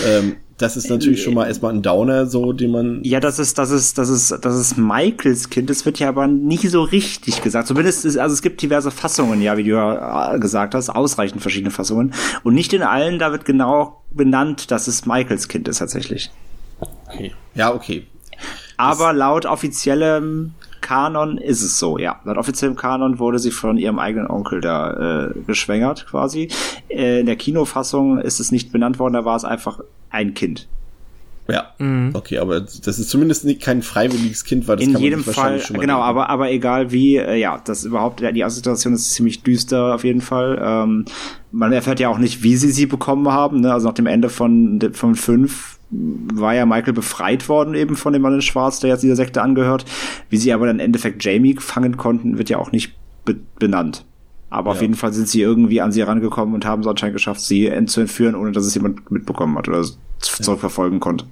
ähm, 0.05 0.35
das 0.59 0.75
ist 0.75 0.89
natürlich 0.89 1.23
schon 1.23 1.33
mal 1.33 1.47
erstmal 1.47 1.73
ein 1.73 1.81
Downer, 1.81 2.25
so 2.25 2.51
den 2.51 2.71
man. 2.71 3.03
Ja, 3.03 3.21
das 3.21 3.39
ist, 3.39 3.57
das 3.57 3.71
ist, 3.71 3.97
das 3.97 4.09
ist, 4.09 4.31
das 4.41 4.59
ist 4.59 4.77
Michaels 4.77 5.49
Kind. 5.49 5.69
Das 5.69 5.85
wird 5.85 5.99
ja 5.99 6.09
aber 6.09 6.27
nie 6.27 6.57
so 6.57 6.83
richtig 6.83 7.41
gesagt. 7.41 7.67
Zumindest, 7.69 8.03
ist, 8.03 8.17
also 8.17 8.33
es 8.33 8.41
gibt 8.41 8.61
diverse 8.61 8.91
Fassungen, 8.91 9.41
ja, 9.41 9.55
wie 9.55 9.63
du 9.63 9.69
ja 9.69 10.35
äh, 10.35 10.39
gesagt 10.39 10.75
hast, 10.75 10.89
ausreichend 10.89 11.41
verschiedene 11.41 11.71
Fassungen. 11.71 12.13
Und 12.43 12.55
nicht 12.55 12.73
in 12.73 12.81
allen, 12.81 13.19
da 13.19 13.31
wird 13.31 13.45
genau 13.45 14.03
benannt, 14.11 14.69
dass 14.69 14.87
es 14.87 15.05
Michaels 15.05 15.47
Kind 15.47 15.69
ist 15.69 15.77
tatsächlich. 15.77 16.29
Okay. 17.09 17.33
Ja, 17.55 17.73
okay. 17.73 18.05
Aber 18.77 19.09
das 19.09 19.17
laut 19.17 19.45
offiziellem 19.45 20.53
Kanon 20.81 21.37
ist 21.37 21.61
es 21.61 21.77
so, 21.77 21.97
ja. 21.97 22.19
Laut 22.23 22.37
offiziellem 22.37 22.75
Kanon 22.75 23.19
wurde 23.19 23.39
sie 23.39 23.51
von 23.51 23.77
ihrem 23.77 23.99
eigenen 23.99 24.27
Onkel 24.27 24.61
da 24.61 25.27
äh, 25.27 25.33
geschwängert, 25.45 26.07
quasi. 26.07 26.49
Äh, 26.87 27.19
in 27.19 27.25
der 27.25 27.35
Kinofassung 27.35 28.19
ist 28.19 28.39
es 28.39 28.51
nicht 28.51 28.71
benannt 28.71 28.99
worden, 28.99 29.13
da 29.13 29.25
war 29.25 29.35
es 29.35 29.43
einfach 29.43 29.81
ein 30.09 30.33
Kind. 30.33 30.67
Ja, 31.49 31.73
mhm. 31.79 32.11
okay, 32.13 32.37
aber 32.37 32.59
das 32.61 32.99
ist 32.99 33.09
zumindest 33.09 33.43
nicht 33.43 33.59
kein 33.59 33.81
freiwilliges 33.81 34.43
Kind, 34.43 34.67
weil 34.67 34.77
das 34.77 34.85
in 34.85 34.93
kann 34.93 35.01
jedem 35.01 35.25
man 35.25 35.33
Fall, 35.33 35.59
schon 35.59 35.77
mal 35.77 35.81
genau, 35.81 35.99
aber 35.99 36.29
aber 36.29 36.51
egal 36.51 36.91
wie, 36.91 37.17
äh, 37.17 37.37
ja, 37.37 37.59
das 37.63 37.85
überhaupt 37.85 38.21
die 38.21 38.45
Situation 38.49 38.93
ist 38.93 39.13
ziemlich 39.13 39.41
düster 39.41 39.95
auf 39.95 40.03
jeden 40.03 40.21
Fall. 40.21 40.61
Ähm, 40.61 41.05
man 41.51 41.73
erfährt 41.73 41.99
ja 41.99 42.09
auch 42.09 42.19
nicht, 42.19 42.43
wie 42.43 42.55
sie 42.55 42.69
sie 42.69 42.85
bekommen 42.85 43.29
haben. 43.29 43.61
Ne? 43.61 43.73
Also 43.73 43.87
nach 43.87 43.95
dem 43.95 44.05
Ende 44.05 44.29
von 44.29 44.79
von 44.93 45.15
fünf 45.15 45.78
war 45.91 46.53
ja 46.53 46.65
Michael 46.65 46.93
befreit 46.93 47.49
worden 47.49 47.73
eben 47.73 47.95
von 47.95 48.13
dem 48.13 48.21
Mann 48.21 48.35
in 48.35 48.41
Schwarz, 48.41 48.79
der 48.79 48.91
jetzt 48.91 49.01
dieser 49.01 49.15
Sekte 49.15 49.41
angehört. 49.41 49.85
Wie 50.29 50.37
sie 50.37 50.53
aber 50.53 50.67
dann 50.67 50.77
im 50.77 50.85
Endeffekt 50.85 51.23
Jamie 51.23 51.55
fangen 51.59 51.97
konnten, 51.97 52.37
wird 52.37 52.49
ja 52.49 52.57
auch 52.57 52.71
nicht 52.71 52.93
be 53.25 53.35
benannt. 53.57 54.05
Aber 54.49 54.69
ja. 54.69 54.75
auf 54.75 54.81
jeden 54.81 54.95
Fall 54.95 55.13
sind 55.13 55.27
sie 55.27 55.41
irgendwie 55.41 55.81
an 55.81 55.91
sie 55.91 56.01
herangekommen 56.01 56.55
und 56.55 56.65
haben 56.65 56.81
es 56.81 56.87
anscheinend 56.87 57.15
geschafft, 57.15 57.41
sie 57.41 57.71
zu 57.85 58.01
entführen, 58.01 58.35
ohne 58.35 58.51
dass 58.51 58.65
es 58.65 58.73
jemand 58.73 59.09
mitbekommen 59.11 59.57
hat 59.57 59.67
oder 59.67 59.85
zurückverfolgen 60.19 60.99
konnte. 60.99 61.25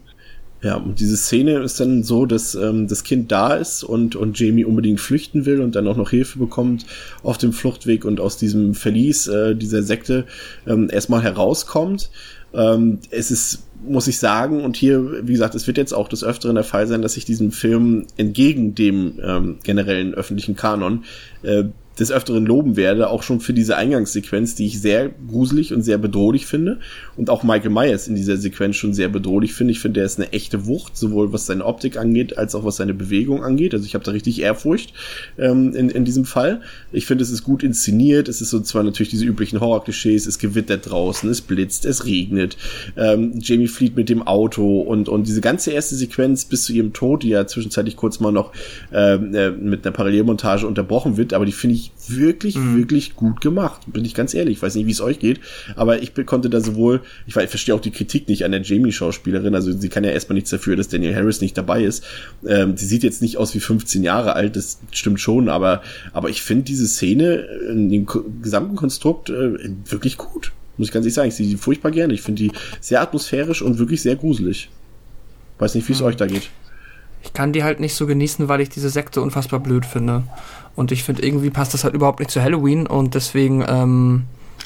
Ja, 0.64 0.76
und 0.76 1.00
diese 1.00 1.18
Szene 1.18 1.60
ist 1.60 1.80
dann 1.80 2.03
so, 2.03 2.26
dass 2.26 2.56
ähm, 2.56 2.88
das 2.88 3.03
Kind 3.03 3.32
da 3.32 3.53
ist 3.53 3.84
und, 3.84 4.16
und 4.16 4.40
Jamie 4.40 4.66
unbedingt 4.66 5.00
flüchten 5.00 5.45
will 5.45 5.61
und 5.61 5.76
dann 5.76 5.88
auch 5.88 5.98
noch 5.98 6.10
Hilfe 6.10 6.40
bekommt 6.40 6.86
auf 7.22 7.38
dem 7.38 7.53
Fluchtweg 7.53 8.06
und 8.06 8.19
aus 8.19 8.38
diesem 8.38 8.74
Verlies 8.74 9.27
äh, 9.27 9.56
dieser 9.56 9.84
Sekte 9.84 10.26
ähm, 10.66 10.90
erstmal 10.92 11.22
herauskommt. 11.22 12.10
Ähm, 12.56 13.00
es 13.11 13.30
ist, 13.30 13.67
muss 13.85 14.07
ich 14.07 14.19
sagen, 14.19 14.64
und 14.64 14.75
hier, 14.75 15.27
wie 15.27 15.33
gesagt, 15.33 15.56
es 15.56 15.67
wird 15.67 15.77
jetzt 15.77 15.93
auch 15.93 16.07
des 16.07 16.23
Öfteren 16.23 16.56
der 16.56 16.64
Fall 16.64 16.88
sein, 16.88 17.01
dass 17.01 17.17
ich 17.17 17.25
diesen 17.25 17.51
Film 17.51 18.06
entgegen 18.17 18.75
dem 18.75 19.19
ähm, 19.22 19.59
generellen 19.64 20.14
öffentlichen 20.14 20.56
Kanon 20.56 21.03
äh, 21.43 21.65
des 22.00 22.11
Öfteren 22.11 22.45
loben 22.45 22.76
werde, 22.76 23.09
auch 23.09 23.24
schon 23.24 23.40
für 23.40 23.53
diese 23.53 23.76
Eingangssequenz, 23.76 24.56
die 24.56 24.67
ich 24.67 24.82
sehr 24.82 25.09
gruselig 25.09 25.74
und 25.74 25.82
sehr 25.82 25.98
bedrohlich 25.98 26.45
finde. 26.45 26.80
Und 27.16 27.30
auch 27.30 27.43
Michael 27.43 27.72
Myers 27.72 28.08
in 28.08 28.16
dieser 28.16 28.38
Sequenz 28.38 28.76
schon 28.76 28.93
sehr 28.93 29.09
bedrohlich 29.09 29.53
finde. 29.53 29.72
Ich 29.72 29.80
finde, 29.80 30.01
er 30.01 30.06
ist 30.06 30.19
eine 30.19 30.32
echte 30.32 30.66
Wucht, 30.67 30.95
sowohl 30.95 31.34
was 31.34 31.48
seine 31.48 31.66
Optik 31.66 31.98
angeht, 31.98 32.38
als 32.38 32.56
auch 32.56 32.64
was 32.64 32.77
seine 32.77 32.93
Bewegung 32.93 33.43
angeht. 33.43 33.74
Also 33.74 33.85
ich 33.85 33.95
habe 33.95 34.03
da 34.03 34.11
richtig 34.11 34.42
Ehrfurcht 34.42 34.93
ähm, 35.38 35.74
in, 35.76 35.90
in 35.90 36.06
diesem 36.06 36.26
Fall. 36.26 36.61
Ich 36.92 37.06
finde, 37.06 37.24
es 37.24 37.32
ist 37.32 37.43
gut 37.43 37.64
inszeniert. 37.64 38.27
Es 38.27 38.42
ist 38.42 38.51
so 38.51 38.59
zwar 38.59 38.84
natürlich 38.84 39.09
diese 39.09 39.26
üblichen 39.26 39.59
Horror-Klischees, 39.59 40.27
es 40.27 40.40
gewittert 40.40 40.90
draußen, 40.90 41.30
es 41.30 41.42
blitzt, 41.42 41.85
es 41.85 42.06
regnet. 42.06 42.58
Ähm, 42.95 43.40
Jamie 43.42 43.67
flieht 43.67 43.95
mit 43.95 44.09
dem 44.09 44.22
Auto 44.22 44.82
und, 44.82 45.09
und 45.09 45.27
diese 45.27 45.42
ganze 45.42 45.72
erste 45.72 45.95
Sequenz 45.95 46.45
bis 46.45 46.66
zu 46.66 46.74
ihrem 46.74 46.93
Tod, 46.93 47.24
die 47.24 47.30
ja 47.30 47.48
zwischenzeitlich 47.48 47.95
kurz 47.95 48.19
mal 48.19 48.32
noch 48.32 48.51
ähm, 48.93 49.34
äh, 49.34 49.51
mit 49.51 49.85
einer 49.85 49.93
Parallelmontage 49.93 50.67
unterbrochen 50.67 51.17
wird, 51.17 51.34
aber 51.34 51.45
die 51.45 51.51
finde 51.51 51.76
ich 51.76 51.86
ich 51.88 52.16
wirklich, 52.16 52.56
mhm. 52.56 52.77
wirklich 52.77 53.16
gut 53.16 53.41
gemacht. 53.41 53.82
Bin 53.88 54.06
ich 54.06 54.14
ganz 54.14 54.33
ehrlich. 54.33 54.57
Ich 54.57 54.61
weiß 54.61 54.75
nicht, 54.75 54.88
wie 54.88 54.91
es 54.91 55.01
euch 55.01 55.19
geht, 55.19 55.40
aber 55.75 56.01
ich 56.01 56.14
konnte 56.25 56.49
da 56.49 56.61
sowohl, 56.61 57.01
ich, 57.25 57.35
ich 57.35 57.49
verstehe 57.49 57.75
auch 57.75 57.82
die 57.82 57.91
Kritik 57.91 58.27
nicht 58.27 58.45
an 58.45 58.51
der 58.51 58.61
Jamie-Schauspielerin, 58.61 59.56
also 59.56 59.72
sie 59.72 59.90
kann 59.90 60.03
ja 60.03 60.11
erstmal 60.11 60.35
nichts 60.35 60.49
dafür, 60.49 60.75
dass 60.75 60.88
Daniel 60.88 61.16
Harris 61.16 61.41
nicht 61.41 61.57
dabei 61.57 61.83
ist. 61.83 62.03
Ähm, 62.45 62.77
sie 62.77 62.85
sieht 62.85 63.03
jetzt 63.03 63.22
nicht 63.22 63.38
aus 63.38 63.53
wie 63.56 63.59
15 63.59 64.03
Jahre 64.03 64.33
alt, 64.33 64.56
das 64.56 64.80
stimmt 64.91 65.19
schon, 65.19 65.49
aber, 65.49 65.82
aber 66.14 66.30
ich 66.30 66.41
finde 66.41 66.66
diese 66.66 66.88
Szene 66.88 67.48
in 67.69 67.90
dem 67.90 68.07
gesamten 68.41 68.75
Konstrukt 68.75 69.30
äh, 69.30 69.57
wirklich 69.85 70.17
gut. 70.17 70.51
Muss 70.77 70.90
ich 70.90 70.93
ganz 70.93 71.06
ehrlich 71.06 71.16
sagen. 71.16 71.30
Ich 71.30 71.35
sehe 71.35 71.48
die 71.48 71.57
furchtbar 71.57 71.91
gerne. 71.91 72.14
Ich 72.14 72.22
finde 72.22 72.43
die 72.43 72.51
sehr 72.80 73.01
atmosphärisch 73.01 73.61
und 73.61 73.80
wirklich 73.80 74.01
sehr 74.01 74.16
gruselig. 74.16 74.69
Weiß 75.57 75.74
nicht, 75.74 75.88
wie 75.88 75.93
es 75.93 76.01
mhm. 76.01 76.06
euch 76.06 76.16
da 76.16 76.27
geht. 76.27 76.49
Ich 77.24 77.34
kann 77.34 77.54
die 77.54 77.64
halt 77.64 77.80
nicht 77.80 77.96
so 77.96 78.08
genießen, 78.08 78.48
weil 78.48 78.62
ich 78.62 78.70
diese 78.70 78.90
Sekte 78.90 79.22
unfassbar 79.22 79.60
blöd 79.60 79.86
finde. 79.86 80.24
Und 80.76 80.92
ich 80.92 81.04
finde, 81.04 81.26
irgendwie 81.26 81.50
passt 81.50 81.74
das 81.74 81.84
halt 81.84 81.96
überhaupt 81.96 82.20
nicht 82.20 82.32
zu 82.32 82.42
Halloween 82.42 82.86
und 82.86 83.16
deswegen, 83.16 83.66
ähm, 83.68 84.26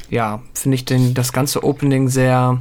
ja, 0.09 0.41
finde 0.53 0.75
ich 0.75 0.85
den, 0.85 1.13
das 1.13 1.31
ganze 1.31 1.63
Opening 1.63 2.09
sehr 2.09 2.59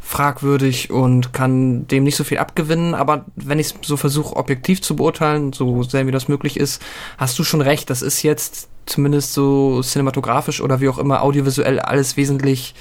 fragwürdig 0.00 0.90
und 0.90 1.32
kann 1.32 1.86
dem 1.86 2.04
nicht 2.04 2.16
so 2.16 2.24
viel 2.24 2.38
abgewinnen. 2.38 2.94
Aber 2.94 3.26
wenn 3.36 3.58
ich 3.58 3.68
es 3.68 3.74
so 3.82 3.96
versuche, 3.96 4.36
objektiv 4.36 4.82
zu 4.82 4.96
beurteilen, 4.96 5.52
so 5.52 5.82
sehr 5.82 6.06
wie 6.06 6.10
das 6.10 6.28
möglich 6.28 6.58
ist, 6.58 6.82
hast 7.16 7.38
du 7.38 7.44
schon 7.44 7.60
recht. 7.60 7.90
Das 7.90 8.02
ist 8.02 8.22
jetzt 8.22 8.68
zumindest 8.86 9.34
so 9.34 9.82
cinematografisch 9.82 10.60
oder 10.60 10.80
wie 10.80 10.88
auch 10.88 10.98
immer 10.98 11.22
audiovisuell 11.22 11.78
alles 11.78 12.16
wesentlich 12.16 12.74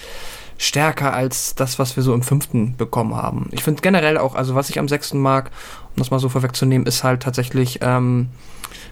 stärker 0.58 1.14
als 1.14 1.56
das, 1.56 1.80
was 1.80 1.96
wir 1.96 2.04
so 2.04 2.14
im 2.14 2.22
fünften 2.22 2.76
bekommen 2.76 3.16
haben. 3.16 3.48
Ich 3.52 3.64
finde 3.64 3.82
generell 3.82 4.18
auch, 4.18 4.36
also 4.36 4.56
was 4.56 4.70
ich 4.70 4.78
am 4.78 4.90
sechsten 4.90 5.20
mag, 5.20 5.52
um 6.00 6.04
das 6.04 6.12
mal 6.12 6.20
so 6.20 6.30
vorwegzunehmen, 6.30 6.88
ist 6.88 7.04
halt 7.04 7.22
tatsächlich 7.22 7.80
ähm, 7.82 8.30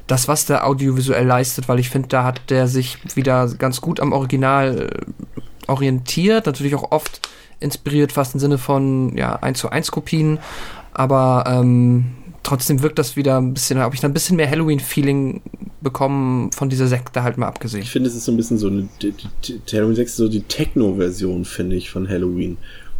das, 0.07 0.27
was 0.27 0.45
der 0.45 0.67
audiovisuell 0.67 1.25
leistet, 1.25 1.69
weil 1.69 1.79
ich 1.79 1.89
finde, 1.89 2.09
da 2.09 2.23
hat 2.23 2.49
der 2.49 2.67
sich 2.67 2.97
wieder 3.15 3.47
ganz 3.57 3.79
gut 3.79 4.01
am 4.01 4.11
Original 4.11 4.89
äh, 4.89 5.71
orientiert, 5.71 6.45
natürlich 6.45 6.75
auch 6.75 6.91
oft 6.91 7.29
inspiriert, 7.59 8.11
fast 8.11 8.33
im 8.33 8.39
Sinne 8.39 8.57
von 8.57 9.15
ja 9.17 9.37
1 9.37 9.57
zu 9.57 9.69
1 9.69 9.91
Kopien, 9.91 10.39
aber 10.93 11.45
ähm, 11.47 12.07
trotzdem 12.43 12.81
wirkt 12.81 12.99
das 12.99 13.15
wieder 13.15 13.39
ein 13.39 13.53
bisschen, 13.53 13.79
habe 13.79 13.95
ich 13.95 14.01
da 14.01 14.07
ein 14.07 14.13
bisschen 14.13 14.35
mehr 14.35 14.49
Halloween-Feeling 14.49 15.41
bekommen 15.79 16.51
von 16.51 16.69
dieser 16.69 16.87
Sekte 16.87 17.23
halt 17.23 17.37
mal 17.37 17.47
abgesehen. 17.47 17.83
Ich 17.83 17.91
finde, 17.91 18.09
es 18.09 18.15
ist 18.15 18.25
so 18.25 18.33
ein 18.33 18.37
bisschen 18.37 18.57
so 18.57 18.67
eine, 18.67 18.89
die, 19.01 19.13
die, 19.43 19.59
die 19.59 19.75
Halloween 19.75 19.95
6 19.95 20.15
so 20.15 20.27
die 20.27 20.41
Techno-Version, 20.41 21.45
finde 21.45 21.77
ich, 21.77 21.89
von 21.89 22.07
Halloween. 22.09 22.57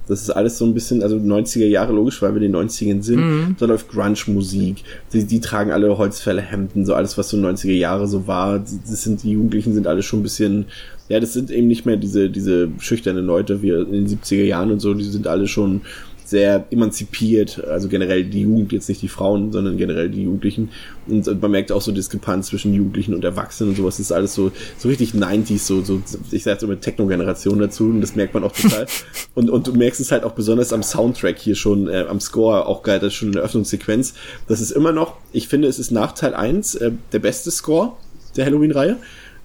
Das 0.07 0.21
ist 0.21 0.29
alles 0.29 0.57
so 0.57 0.65
ein 0.65 0.73
bisschen, 0.73 1.03
also 1.03 1.17
90er 1.17 1.65
Jahre, 1.65 1.93
logisch, 1.93 2.21
weil 2.21 2.33
wir 2.33 2.41
in 2.41 2.53
den 2.53 2.69
90ern 2.69 3.01
sind. 3.01 3.19
Mhm. 3.19 3.55
Da 3.59 3.65
läuft 3.65 3.89
Grunge-Musik. 3.89 4.83
Die, 5.13 5.25
die 5.25 5.39
tragen 5.39 5.71
alle 5.71 5.97
Holzfäller-Hemden, 5.97 6.85
so 6.85 6.93
alles, 6.93 7.17
was 7.17 7.29
so 7.29 7.37
90er 7.37 7.73
Jahre 7.73 8.07
so 8.07 8.27
war. 8.27 8.59
Das 8.59 9.03
sind, 9.03 9.23
die 9.23 9.31
Jugendlichen 9.31 9.73
sind 9.73 9.87
alle 9.87 10.03
schon 10.03 10.19
ein 10.19 10.23
bisschen, 10.23 10.65
ja, 11.09 11.19
das 11.19 11.33
sind 11.33 11.51
eben 11.51 11.67
nicht 11.67 11.85
mehr 11.85 11.97
diese, 11.97 12.29
diese 12.29 12.69
schüchternen 12.79 13.25
Leute 13.25 13.61
wie 13.61 13.69
in 13.69 13.91
den 13.91 14.07
70er 14.07 14.43
Jahren 14.43 14.71
und 14.71 14.79
so, 14.79 14.93
die 14.93 15.03
sind 15.03 15.27
alle 15.27 15.47
schon 15.47 15.81
sehr 16.27 16.65
emanzipiert, 16.71 17.63
also 17.63 17.87
generell 17.87 18.25
die 18.25 18.41
Jugend, 18.41 18.73
jetzt 18.73 18.89
nicht 18.89 19.01
die 19.01 19.07
Frauen, 19.07 19.53
sondern 19.53 19.77
generell 19.77 20.09
die 20.09 20.23
Jugendlichen. 20.23 20.69
Und 21.07 21.41
man 21.41 21.51
merkt 21.51 21.71
auch 21.71 21.81
so 21.81 21.93
Diskrepanz 21.93 22.47
zwischen 22.47 22.73
Jugendlichen 22.73 23.13
und 23.13 23.23
Erwachsenen 23.23 23.69
und 23.69 23.77
sowas. 23.77 23.95
Das 23.95 24.07
ist 24.07 24.11
alles 24.11 24.33
so, 24.33 24.51
so 24.77 24.89
richtig 24.89 25.13
90s, 25.13 25.59
so, 25.59 25.81
so, 25.81 26.01
ich 26.31 26.43
sag 26.43 26.53
jetzt 26.53 26.63
immer 26.63 26.79
Techno-Generation 26.79 27.59
dazu 27.59 27.85
und 27.85 28.01
das 28.01 28.15
merkt 28.15 28.33
man 28.33 28.43
auch 28.43 28.51
total. 28.51 28.87
und, 29.35 29.49
und 29.49 29.67
du 29.67 29.73
merkst 29.73 30.01
es 30.01 30.11
halt 30.11 30.25
auch 30.25 30.33
besonders 30.33 30.73
am 30.73 30.83
Soundtrack 30.83 31.39
hier 31.39 31.55
schon, 31.55 31.87
äh, 31.87 32.05
am 32.09 32.19
Score, 32.19 32.65
auch 32.65 32.83
geil, 32.83 32.99
das 32.99 33.07
ist 33.07 33.15
schon 33.15 33.29
in 33.29 33.35
der 33.35 33.43
Öffnungssequenz. 33.43 34.13
Das 34.49 34.59
ist 34.59 34.71
immer 34.71 34.91
noch, 34.91 35.13
ich 35.31 35.47
finde, 35.47 35.69
es 35.69 35.79
ist 35.79 35.91
nach 35.91 36.11
Teil 36.11 36.33
1 36.33 36.75
äh, 36.75 36.91
der 37.13 37.19
beste 37.19 37.51
Score 37.51 37.93
der 38.35 38.45
Halloween-Reihe 38.45 38.97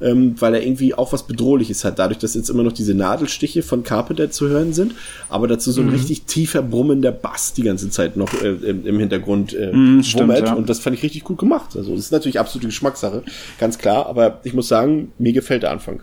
ähm, 0.03 0.35
weil 0.39 0.55
er 0.55 0.63
irgendwie 0.63 0.95
auch 0.95 1.13
was 1.13 1.27
Bedrohliches 1.27 1.85
hat, 1.85 1.99
dadurch, 1.99 2.19
dass 2.19 2.35
jetzt 2.35 2.51
immer 2.51 2.63
noch 2.63 2.73
diese 2.73 2.95
Nadelstiche 2.95 3.63
von 3.63 3.83
Carpenter 3.83 4.31
zu 4.31 4.49
hören 4.49 4.73
sind, 4.73 4.95
aber 5.29 5.49
dazu 5.49 5.73
so 5.73 5.81
ein 5.81 5.89
mhm. 5.89 5.95
richtig 5.95 6.23
tiefer 6.23 6.63
brummender 6.63 7.13
Bass 7.13 7.53
die 7.53 7.63
ganze 7.63 7.91
Zeit 7.91 8.17
noch 8.17 8.33
äh, 8.43 8.49
im, 8.49 8.87
im, 8.87 8.99
Hintergrund 8.99 9.55
äh, 9.55 9.73
mhm, 9.73 10.03
stimmt, 10.03 10.39
ja. 10.39 10.55
und 10.55 10.69
das 10.69 10.81
fand 10.81 10.97
ich 10.97 11.03
richtig 11.03 11.25
gut 11.25 11.39
gemacht. 11.39 11.77
Also 11.77 11.95
das 11.95 12.07
ist 12.07 12.13
natürlich 12.13 12.39
absolute 12.39 12.69
Geschmackssache, 12.69 13.23
ganz 13.59 13.79
klar, 13.79 14.07
aber 14.07 14.41
ich 14.45 14.55
muss 14.55 14.69
sagen, 14.69 15.13
mir 15.19 15.33
gefällt 15.33 15.63
der 15.63 15.71
Anfang. 15.71 16.03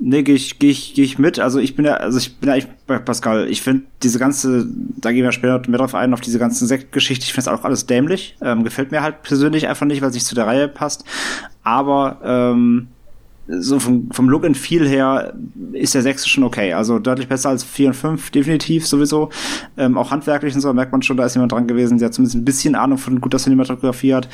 Nee, 0.00 0.22
gehe 0.22 0.36
ich, 0.36 0.58
geh 0.60 0.70
ich, 0.70 0.94
geh 0.94 1.02
ich 1.02 1.18
mit. 1.18 1.40
Also 1.40 1.58
ich 1.58 1.74
bin 1.74 1.84
ja, 1.84 1.94
also 1.94 2.18
ich 2.18 2.36
bin 2.36 2.48
ja 2.48 2.56
echt 2.56 2.68
bei 2.86 2.98
Pascal. 2.98 3.48
Ich 3.48 3.62
finde 3.62 3.84
diese 4.02 4.18
ganze, 4.18 4.68
da 4.96 5.10
gehen 5.10 5.24
wir 5.24 5.32
später 5.32 5.60
mehr 5.68 5.78
drauf 5.78 5.94
ein, 5.94 6.14
auf 6.14 6.20
diese 6.20 6.38
ganze 6.38 6.66
Sektgeschichte, 6.66 7.24
ich 7.24 7.32
finde 7.32 7.50
es 7.50 7.58
auch 7.58 7.64
alles 7.64 7.86
dämlich. 7.86 8.36
Ähm, 8.40 8.62
gefällt 8.62 8.92
mir 8.92 9.02
halt 9.02 9.22
persönlich 9.22 9.66
einfach 9.66 9.86
nicht, 9.86 10.00
weil 10.00 10.10
es 10.10 10.14
nicht 10.14 10.26
zu 10.26 10.36
der 10.36 10.46
Reihe 10.46 10.68
passt. 10.68 11.04
Aber 11.64 12.20
ähm, 12.22 12.88
so 13.48 13.80
vom, 13.80 14.10
vom 14.10 14.28
Look 14.28 14.44
and 14.44 14.56
Feel 14.56 14.86
her 14.86 15.32
ist 15.72 15.94
der 15.94 16.02
sechste 16.02 16.28
schon 16.28 16.44
okay. 16.44 16.74
Also 16.74 16.98
deutlich 16.98 17.28
besser 17.28 17.48
als 17.48 17.64
vier 17.64 17.88
und 17.88 17.94
fünf, 17.94 18.30
definitiv 18.30 18.86
sowieso. 18.86 19.30
Ähm, 19.76 19.96
auch 19.96 20.10
handwerklich 20.10 20.54
und 20.54 20.60
so 20.60 20.72
merkt 20.74 20.92
man 20.92 21.02
schon, 21.02 21.16
da 21.16 21.24
ist 21.24 21.34
jemand 21.34 21.52
dran 21.52 21.66
gewesen, 21.66 21.98
der 21.98 22.12
zumindest 22.12 22.36
ein 22.36 22.44
bisschen 22.44 22.74
Ahnung 22.74 22.98
von 22.98 23.20
guter 23.20 23.38
Cinematografie 23.38 24.14
hat. 24.14 24.28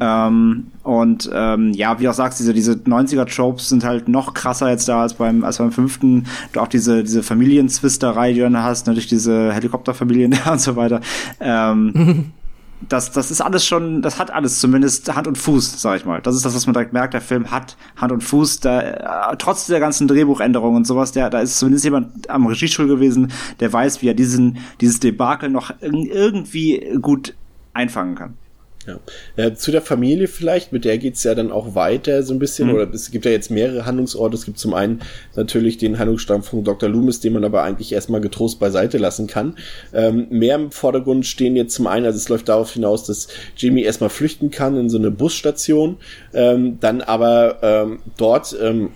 Ähm, 0.00 0.66
und 0.82 1.30
ähm, 1.32 1.72
ja, 1.72 1.98
wie 1.98 2.08
auch 2.08 2.14
sagst, 2.14 2.40
diese, 2.40 2.52
diese 2.52 2.72
90er-Tropes 2.72 3.70
sind 3.70 3.84
halt 3.84 4.08
noch 4.08 4.34
krasser 4.34 4.70
jetzt 4.70 4.88
da 4.88 5.02
als 5.02 5.14
beim, 5.14 5.44
als 5.44 5.58
beim 5.58 5.72
fünften. 5.72 6.26
Du 6.52 6.60
auch 6.60 6.68
diese, 6.68 7.02
diese 7.02 7.22
Familienzwisterei, 7.22 8.32
die 8.32 8.38
du 8.38 8.44
dann 8.44 8.62
hast, 8.62 8.86
natürlich 8.86 9.08
diese 9.08 9.52
Helikopterfamilien 9.52 10.36
und 10.50 10.60
so 10.60 10.76
weiter. 10.76 11.00
Ähm, 11.40 12.32
das, 12.80 13.10
das 13.12 13.30
ist 13.30 13.40
alles 13.40 13.66
schon, 13.66 14.02
das 14.02 14.18
hat 14.18 14.30
alles 14.30 14.60
zumindest 14.60 15.14
Hand 15.14 15.26
und 15.26 15.36
Fuß, 15.36 15.80
sag 15.80 15.96
ich 15.98 16.04
mal. 16.04 16.20
Das 16.20 16.36
ist 16.36 16.44
das, 16.44 16.54
was 16.54 16.66
man 16.66 16.74
direkt 16.74 16.92
merkt. 16.92 17.14
Der 17.14 17.20
Film 17.20 17.50
hat 17.50 17.76
Hand 17.96 18.12
und 18.12 18.22
Fuß. 18.22 18.60
Da, 18.60 18.80
äh, 19.32 19.36
trotz 19.36 19.66
der 19.66 19.80
ganzen 19.80 20.06
Drehbuchänderungen 20.06 20.76
und 20.76 20.86
sowas, 20.86 21.12
der, 21.12 21.30
da 21.30 21.40
ist 21.40 21.58
zumindest 21.58 21.84
jemand 21.84 22.30
am 22.30 22.46
Regiestuhl 22.46 22.86
gewesen, 22.86 23.32
der 23.60 23.72
weiß, 23.72 24.02
wie 24.02 24.08
er 24.08 24.14
diesen, 24.14 24.58
dieses 24.80 25.00
Debakel 25.00 25.50
noch 25.50 25.72
irgendwie 25.80 26.98
gut 27.00 27.34
einfangen 27.74 28.14
kann. 28.14 28.34
Ja. 28.88 29.00
ja. 29.36 29.54
zu 29.54 29.70
der 29.70 29.82
Familie 29.82 30.28
vielleicht, 30.28 30.72
mit 30.72 30.84
der 30.84 30.96
geht's 30.96 31.22
ja 31.22 31.34
dann 31.34 31.52
auch 31.52 31.74
weiter 31.74 32.22
so 32.22 32.32
ein 32.32 32.38
bisschen, 32.38 32.68
mhm. 32.68 32.74
oder 32.74 32.94
es 32.94 33.10
gibt 33.10 33.26
ja 33.26 33.30
jetzt 33.30 33.50
mehrere 33.50 33.84
Handlungsorte. 33.84 34.34
Es 34.34 34.46
gibt 34.46 34.58
zum 34.58 34.72
einen 34.72 35.00
natürlich 35.36 35.76
den 35.76 35.98
Handlungsstamm 35.98 36.42
von 36.42 36.64
Dr. 36.64 36.88
Loomis, 36.88 37.20
den 37.20 37.34
man 37.34 37.44
aber 37.44 37.62
eigentlich 37.62 37.92
erstmal 37.92 38.20
getrost 38.20 38.58
beiseite 38.58 38.96
lassen 38.96 39.26
kann. 39.26 39.56
Ähm, 39.92 40.26
mehr 40.30 40.56
im 40.56 40.70
Vordergrund 40.70 41.26
stehen 41.26 41.54
jetzt 41.54 41.74
zum 41.74 41.86
einen, 41.86 42.06
also 42.06 42.16
es 42.16 42.28
läuft 42.28 42.48
darauf 42.48 42.72
hinaus, 42.72 43.04
dass 43.04 43.28
Jimmy 43.56 43.82
erstmal 43.82 44.10
flüchten 44.10 44.50
kann 44.50 44.76
in 44.78 44.88
so 44.88 44.98
eine 44.98 45.10
Busstation, 45.10 45.98
ähm, 46.32 46.78
dann 46.80 47.02
aber 47.02 47.58
ähm, 47.62 47.98
dort 48.16 48.56
ähm, 48.60 48.90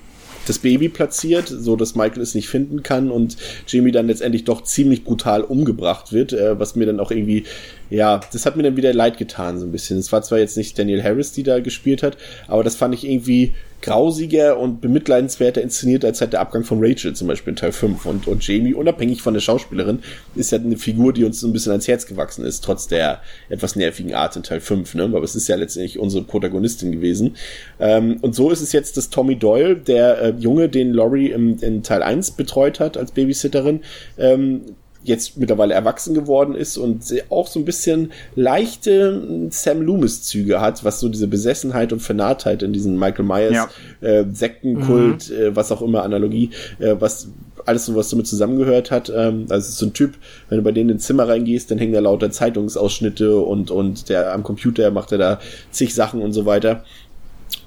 das 0.46 0.58
Baby 0.58 0.88
platziert, 0.88 1.48
so 1.48 1.76
dass 1.76 1.94
Michael 1.94 2.22
es 2.22 2.34
nicht 2.34 2.48
finden 2.48 2.82
kann 2.82 3.10
und 3.10 3.36
Jimmy 3.66 3.92
dann 3.92 4.06
letztendlich 4.06 4.44
doch 4.44 4.62
ziemlich 4.62 5.04
brutal 5.04 5.42
umgebracht 5.42 6.12
wird, 6.12 6.32
äh, 6.32 6.58
was 6.58 6.76
mir 6.76 6.86
dann 6.86 7.00
auch 7.00 7.10
irgendwie, 7.10 7.44
ja, 7.90 8.20
das 8.32 8.46
hat 8.46 8.56
mir 8.56 8.62
dann 8.62 8.76
wieder 8.76 8.92
leid 8.92 9.18
getan 9.18 9.58
so 9.58 9.66
ein 9.66 9.72
bisschen. 9.72 9.98
Es 9.98 10.12
war 10.12 10.22
zwar 10.22 10.38
jetzt 10.38 10.56
nicht 10.56 10.78
Daniel 10.78 11.02
Harris, 11.02 11.32
die 11.32 11.42
da 11.42 11.60
gespielt 11.60 12.02
hat, 12.02 12.16
aber 12.48 12.64
das 12.64 12.76
fand 12.76 12.94
ich 12.94 13.08
irgendwie 13.08 13.52
grausiger 13.82 14.58
und 14.58 14.80
bemitleidenswerter 14.80 15.60
inszeniert 15.60 16.04
als 16.04 16.20
halt 16.20 16.32
der 16.32 16.40
Abgang 16.40 16.64
von 16.64 16.78
Rachel 16.80 17.14
zum 17.14 17.28
Beispiel 17.28 17.50
in 17.50 17.56
Teil 17.56 17.72
5. 17.72 18.06
Und, 18.06 18.26
und 18.26 18.46
Jamie, 18.46 18.74
unabhängig 18.74 19.22
von 19.22 19.34
der 19.34 19.40
Schauspielerin, 19.40 19.98
ist 20.34 20.52
ja 20.52 20.58
eine 20.58 20.76
Figur, 20.76 21.12
die 21.12 21.24
uns 21.24 21.40
so 21.40 21.48
ein 21.48 21.52
bisschen 21.52 21.72
ans 21.72 21.88
Herz 21.88 22.06
gewachsen 22.06 22.44
ist, 22.44 22.64
trotz 22.64 22.86
der 22.86 23.20
etwas 23.48 23.76
nervigen 23.76 24.14
Art 24.14 24.36
in 24.36 24.42
Teil 24.42 24.60
5. 24.60 24.94
Ne? 24.94 25.04
Aber 25.04 25.22
es 25.22 25.34
ist 25.34 25.48
ja 25.48 25.56
letztendlich 25.56 25.98
unsere 25.98 26.24
Protagonistin 26.24 26.92
gewesen. 26.92 27.36
Ähm, 27.80 28.18
und 28.22 28.34
so 28.34 28.50
ist 28.50 28.62
es 28.62 28.72
jetzt, 28.72 28.96
dass 28.96 29.10
Tommy 29.10 29.36
Doyle, 29.36 29.76
der 29.76 30.22
äh, 30.22 30.34
Junge, 30.38 30.68
den 30.68 30.94
Laurie 30.94 31.30
im, 31.30 31.58
in 31.60 31.82
Teil 31.82 32.02
1 32.02 32.32
betreut 32.32 32.80
hat 32.80 32.96
als 32.96 33.12
Babysitterin, 33.12 33.80
ähm, 34.16 34.62
jetzt 35.05 35.36
mittlerweile 35.36 35.74
erwachsen 35.74 36.14
geworden 36.14 36.55
ist 36.55 36.76
und 36.76 37.02
auch 37.28 37.47
so 37.47 37.58
ein 37.58 37.64
bisschen 37.64 38.12
leichte 38.36 39.48
Sam 39.50 39.82
Loomis 39.82 40.22
Züge 40.22 40.60
hat, 40.60 40.84
was 40.84 41.00
so 41.00 41.08
diese 41.08 41.26
Besessenheit 41.26 41.92
und 41.92 42.00
Vernarrtheit 42.00 42.62
in 42.62 42.72
diesen 42.72 42.98
Michael 42.98 43.24
Myers 43.24 43.52
ja. 43.52 43.68
äh, 44.00 44.24
Sektenkult, 44.32 45.31
mhm. 45.31 45.36
äh, 45.36 45.56
was 45.56 45.72
auch 45.72 45.82
immer 45.82 46.02
Analogie, 46.02 46.50
äh, 46.78 46.94
was 46.98 47.28
alles 47.64 47.86
so 47.86 47.94
was 47.94 48.10
damit 48.10 48.26
zusammengehört 48.26 48.90
hat. 48.90 49.12
Ähm, 49.14 49.47
also 49.48 49.70
so 49.70 49.86
ein 49.86 49.92
Typ, 49.92 50.14
wenn 50.48 50.58
du 50.58 50.64
bei 50.64 50.72
denen 50.72 50.90
ins 50.90 51.06
Zimmer 51.06 51.28
reingehst, 51.28 51.70
dann 51.70 51.78
hängen 51.78 51.92
da 51.92 52.00
lauter 52.00 52.31
Zeitungsausschnitte 52.31 53.36
und 53.36 53.70
und 53.70 54.08
der 54.08 54.32
am 54.32 54.42
Computer 54.42 54.90
macht 54.90 55.12
er 55.12 55.18
da 55.18 55.40
zig 55.70 55.94
Sachen 55.94 56.22
und 56.22 56.32
so 56.32 56.47
weiter. 56.47 56.84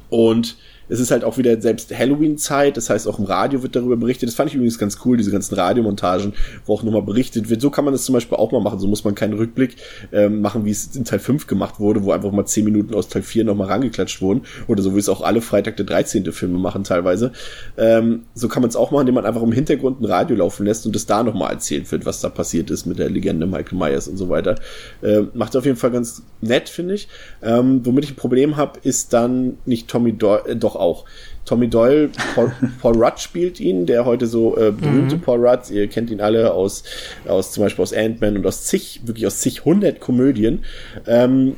Und 0.09 0.57
es 0.89 0.99
ist 0.99 1.11
halt 1.11 1.23
auch 1.23 1.37
wieder 1.37 1.59
selbst 1.61 1.97
Halloween-Zeit, 1.97 2.77
das 2.77 2.89
heißt 2.89 3.07
auch 3.07 3.19
im 3.19 3.25
Radio 3.25 3.63
wird 3.63 3.75
darüber 3.75 3.97
berichtet. 3.97 4.29
Das 4.29 4.35
fand 4.35 4.49
ich 4.49 4.55
übrigens 4.55 4.77
ganz 4.77 4.99
cool, 5.05 5.17
diese 5.17 5.31
ganzen 5.31 5.55
Radiomontagen, 5.55 6.33
wo 6.65 6.73
auch 6.73 6.83
nochmal 6.83 7.01
berichtet 7.01 7.49
wird. 7.49 7.61
So 7.61 7.69
kann 7.69 7.85
man 7.85 7.93
das 7.93 8.05
zum 8.05 8.13
Beispiel 8.13 8.37
auch 8.37 8.51
mal 8.51 8.61
machen. 8.61 8.79
So 8.79 8.87
muss 8.87 9.03
man 9.03 9.15
keinen 9.15 9.33
Rückblick 9.33 9.77
ähm, 10.11 10.41
machen, 10.41 10.65
wie 10.65 10.71
es 10.71 10.95
in 10.95 11.05
Teil 11.05 11.19
5 11.19 11.47
gemacht 11.47 11.79
wurde, 11.79 12.03
wo 12.03 12.11
einfach 12.11 12.31
mal 12.31 12.45
10 12.45 12.65
Minuten 12.65 12.93
aus 12.93 13.07
Teil 13.07 13.23
4 13.23 13.45
nochmal 13.45 13.67
rangeklatscht 13.67 14.21
wurden. 14.21 14.41
Oder 14.67 14.81
so 14.83 14.95
wie 14.95 14.99
es 14.99 15.09
auch 15.09 15.21
alle 15.21 15.41
Freitag 15.41 15.77
der 15.77 15.85
13. 15.85 16.31
Filme 16.31 16.59
machen 16.59 16.83
teilweise. 16.83 17.31
Ähm, 17.77 18.23
so 18.33 18.47
kann 18.47 18.61
man 18.61 18.69
es 18.69 18.75
auch 18.75 18.91
machen, 18.91 19.01
indem 19.01 19.15
man 19.15 19.25
einfach 19.25 19.41
im 19.41 19.51
Hintergrund 19.51 20.01
ein 20.01 20.05
Radio 20.05 20.37
laufen 20.37 20.65
lässt 20.65 20.85
und 20.85 20.95
es 20.95 21.05
da 21.05 21.23
nochmal 21.23 21.53
erzählt 21.53 21.91
wird, 21.91 22.05
was 22.05 22.21
da 22.21 22.29
passiert 22.29 22.69
ist 22.69 22.85
mit 22.85 22.99
der 22.99 23.09
Legende 23.09 23.47
Michael 23.47 23.77
Myers 23.77 24.07
und 24.07 24.17
so 24.17 24.29
weiter. 24.29 24.55
Ähm, 25.03 25.29
macht 25.33 25.55
auf 25.55 25.65
jeden 25.65 25.77
Fall 25.77 25.91
ganz 25.91 26.23
nett, 26.41 26.69
finde 26.69 26.95
ich. 26.95 27.07
Ähm, 27.41 27.81
womit 27.85 28.05
ich 28.05 28.11
ein 28.11 28.15
Problem 28.15 28.57
habe, 28.57 28.79
ist 28.83 29.13
dann 29.13 29.57
nicht 29.65 29.87
Tommy 29.87 30.13
Doyle, 30.13 30.45
äh, 30.47 30.55
doch 30.55 30.74
auch. 30.75 31.05
Tommy 31.45 31.67
Doyle, 31.67 32.09
Paul, 32.33 32.51
Paul 32.81 33.03
Rudd 33.03 33.19
spielt 33.19 33.59
ihn, 33.59 33.85
der 33.85 34.05
heute 34.05 34.25
so 34.27 34.57
äh, 34.57 34.71
berühmte 34.71 35.17
mhm. 35.17 35.21
Paul 35.21 35.47
Rudd, 35.47 35.69
ihr 35.69 35.87
kennt 35.87 36.09
ihn 36.09 36.21
alle 36.21 36.53
aus, 36.53 36.83
aus 37.27 37.51
zum 37.51 37.63
Beispiel 37.63 37.83
aus 37.83 37.93
Ant-Man 37.93 38.37
und 38.37 38.45
aus 38.45 38.65
zig, 38.65 39.01
wirklich 39.05 39.27
aus 39.27 39.39
zig 39.39 39.63
hundert 39.63 39.99
Komödien. 39.99 40.63
Ähm, 41.07 41.55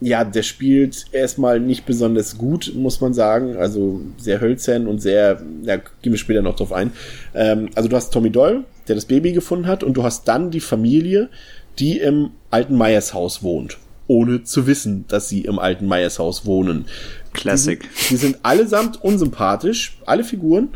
ja, 0.00 0.24
der 0.24 0.42
spielt 0.42 1.06
erstmal 1.12 1.60
nicht 1.60 1.86
besonders 1.86 2.36
gut, 2.36 2.72
muss 2.74 3.00
man 3.00 3.14
sagen. 3.14 3.56
Also 3.56 4.02
sehr 4.18 4.40
hölzern 4.40 4.86
und 4.86 5.00
sehr, 5.00 5.42
ja, 5.62 5.76
gehen 5.76 6.12
wir 6.12 6.18
später 6.18 6.42
noch 6.42 6.56
drauf 6.56 6.72
ein. 6.72 6.92
Ähm, 7.34 7.70
also 7.74 7.88
du 7.88 7.96
hast 7.96 8.12
Tommy 8.12 8.30
Doyle, 8.30 8.64
der 8.86 8.96
das 8.96 9.06
Baby 9.06 9.32
gefunden 9.32 9.66
hat, 9.66 9.82
und 9.82 9.94
du 9.94 10.02
hast 10.02 10.28
dann 10.28 10.50
die 10.50 10.60
Familie, 10.60 11.30
die 11.78 11.98
im 11.98 12.30
alten 12.50 12.76
Meyers 12.76 13.14
Haus 13.14 13.42
wohnt 13.42 13.78
ohne 14.06 14.44
zu 14.44 14.66
wissen, 14.66 15.04
dass 15.08 15.28
sie 15.28 15.42
im 15.42 15.58
alten 15.58 15.86
Meyers 15.86 16.18
Haus 16.18 16.44
wohnen. 16.44 16.86
Classic. 17.32 17.80
Die 17.80 17.86
sind, 17.86 18.10
die 18.10 18.16
sind 18.16 18.38
allesamt 18.42 19.02
unsympathisch, 19.02 19.98
alle 20.06 20.24
Figuren. 20.24 20.68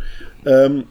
Ähm, 0.47 0.85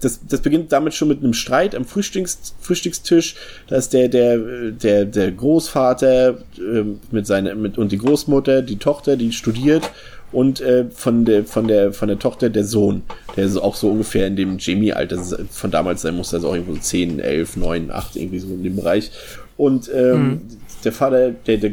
das, 0.00 0.20
das 0.28 0.40
beginnt 0.40 0.72
damit 0.72 0.94
schon 0.94 1.08
mit 1.08 1.22
einem 1.22 1.32
Streit 1.32 1.76
am 1.76 1.84
Frühstücks, 1.84 2.54
Frühstückstisch. 2.60 3.36
Da 3.68 3.76
ist 3.76 3.92
der, 3.92 4.08
der, 4.08 4.38
der, 4.72 5.04
der 5.04 5.30
Großvater 5.30 6.38
äh, 6.58 6.84
mit 7.12 7.26
seiner, 7.26 7.54
mit, 7.54 7.78
und 7.78 7.92
die 7.92 7.98
Großmutter, 7.98 8.62
die 8.62 8.78
Tochter, 8.78 9.16
die 9.16 9.30
studiert 9.30 9.88
und 10.32 10.60
äh, 10.60 10.86
von 10.90 11.24
der 11.24 11.44
von 11.44 11.68
der 11.68 11.92
von 11.92 12.08
der 12.08 12.18
Tochter 12.18 12.50
der 12.50 12.64
Sohn, 12.64 13.02
der 13.36 13.44
ist 13.44 13.56
auch 13.58 13.76
so 13.76 13.90
ungefähr 13.90 14.26
in 14.26 14.34
dem 14.34 14.56
Jamie-Alter 14.58 15.22
von 15.50 15.70
damals 15.70 16.02
sein 16.02 16.16
muss, 16.16 16.34
also 16.34 16.48
auch 16.48 16.54
irgendwo 16.54 16.74
10, 16.74 17.20
11, 17.20 17.56
9, 17.56 17.90
8, 17.90 18.16
irgendwie 18.16 18.38
so 18.38 18.48
in 18.48 18.64
dem 18.64 18.76
Bereich. 18.76 19.10
Und 19.56 19.90
ähm, 19.94 20.22
mhm 20.22 20.40
der 20.84 20.92
Vater, 20.92 21.30
der, 21.30 21.58
der 21.58 21.72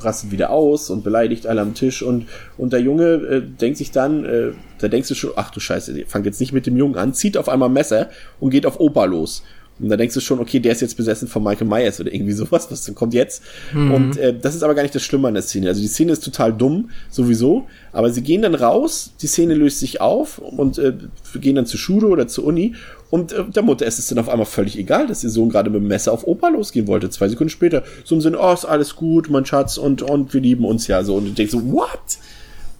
rastet 0.00 0.30
wieder 0.30 0.50
aus 0.50 0.90
und 0.90 1.04
beleidigt 1.04 1.46
alle 1.46 1.60
am 1.60 1.74
Tisch 1.74 2.02
und, 2.02 2.26
und 2.56 2.72
der 2.72 2.80
Junge 2.80 3.04
äh, 3.04 3.42
denkt 3.42 3.78
sich 3.78 3.90
dann, 3.90 4.24
äh, 4.24 4.52
da 4.78 4.88
denkst 4.88 5.08
du 5.08 5.14
schon, 5.14 5.32
ach 5.36 5.50
du 5.50 5.60
Scheiße, 5.60 5.94
fang 6.06 6.24
jetzt 6.24 6.40
nicht 6.40 6.52
mit 6.52 6.66
dem 6.66 6.76
Jungen 6.76 6.96
an, 6.96 7.12
zieht 7.12 7.36
auf 7.36 7.48
einmal 7.48 7.68
Messer 7.68 8.08
und 8.38 8.50
geht 8.50 8.66
auf 8.66 8.80
Opa 8.80 9.04
los. 9.04 9.42
Und 9.78 9.88
da 9.88 9.96
denkst 9.96 10.14
du 10.14 10.20
schon, 10.20 10.40
okay, 10.40 10.60
der 10.60 10.72
ist 10.72 10.82
jetzt 10.82 10.96
besessen 10.96 11.26
von 11.26 11.42
Michael 11.42 11.66
Myers 11.66 12.00
oder 12.00 12.12
irgendwie 12.12 12.32
sowas, 12.34 12.70
was 12.70 12.94
kommt 12.94 13.14
jetzt? 13.14 13.42
Mhm. 13.72 13.90
Und 13.92 14.16
äh, 14.18 14.34
das 14.38 14.54
ist 14.54 14.62
aber 14.62 14.74
gar 14.74 14.82
nicht 14.82 14.94
das 14.94 15.02
Schlimme 15.02 15.28
an 15.28 15.34
der 15.34 15.42
Szene. 15.42 15.68
Also 15.68 15.80
die 15.80 15.88
Szene 15.88 16.12
ist 16.12 16.24
total 16.24 16.52
dumm, 16.52 16.90
sowieso, 17.10 17.66
aber 17.92 18.10
sie 18.10 18.22
gehen 18.22 18.42
dann 18.42 18.54
raus, 18.54 19.12
die 19.20 19.26
Szene 19.26 19.54
löst 19.54 19.80
sich 19.80 20.00
auf 20.00 20.38
und 20.38 20.78
äh, 20.78 20.92
gehen 21.40 21.56
dann 21.56 21.66
zur 21.66 21.80
Schule 21.80 22.08
oder 22.08 22.28
zur 22.28 22.44
Uni 22.44 22.74
und 23.10 23.32
äh, 23.32 23.44
der 23.44 23.62
Mutter 23.62 23.86
ist 23.86 23.98
es 23.98 24.06
dann 24.08 24.18
auf 24.18 24.28
einmal 24.28 24.46
völlig 24.46 24.78
egal, 24.78 25.06
dass 25.06 25.24
ihr 25.24 25.30
Sohn 25.30 25.50
gerade 25.50 25.68
mit 25.70 25.80
dem 25.80 25.88
Messer 25.88 26.12
auf 26.12 26.26
Opa 26.26 26.48
losgehen 26.48 26.86
wollte. 26.86 27.10
Zwei 27.10 27.28
Sekunden 27.28 27.50
später 27.50 27.82
so 28.04 28.14
im 28.14 28.20
Sinne, 28.20 28.38
oh, 28.40 28.52
ist 28.52 28.64
alles 28.64 28.96
gut, 28.96 29.28
mein 29.30 29.44
Schatz, 29.44 29.76
und, 29.76 30.02
und 30.02 30.32
wir 30.32 30.40
lieben 30.40 30.64
uns 30.64 30.86
ja 30.86 31.02
so. 31.02 31.16
Und 31.16 31.24
du 31.26 31.30
denkst 31.30 31.52
so, 31.52 31.72
what? 31.72 31.98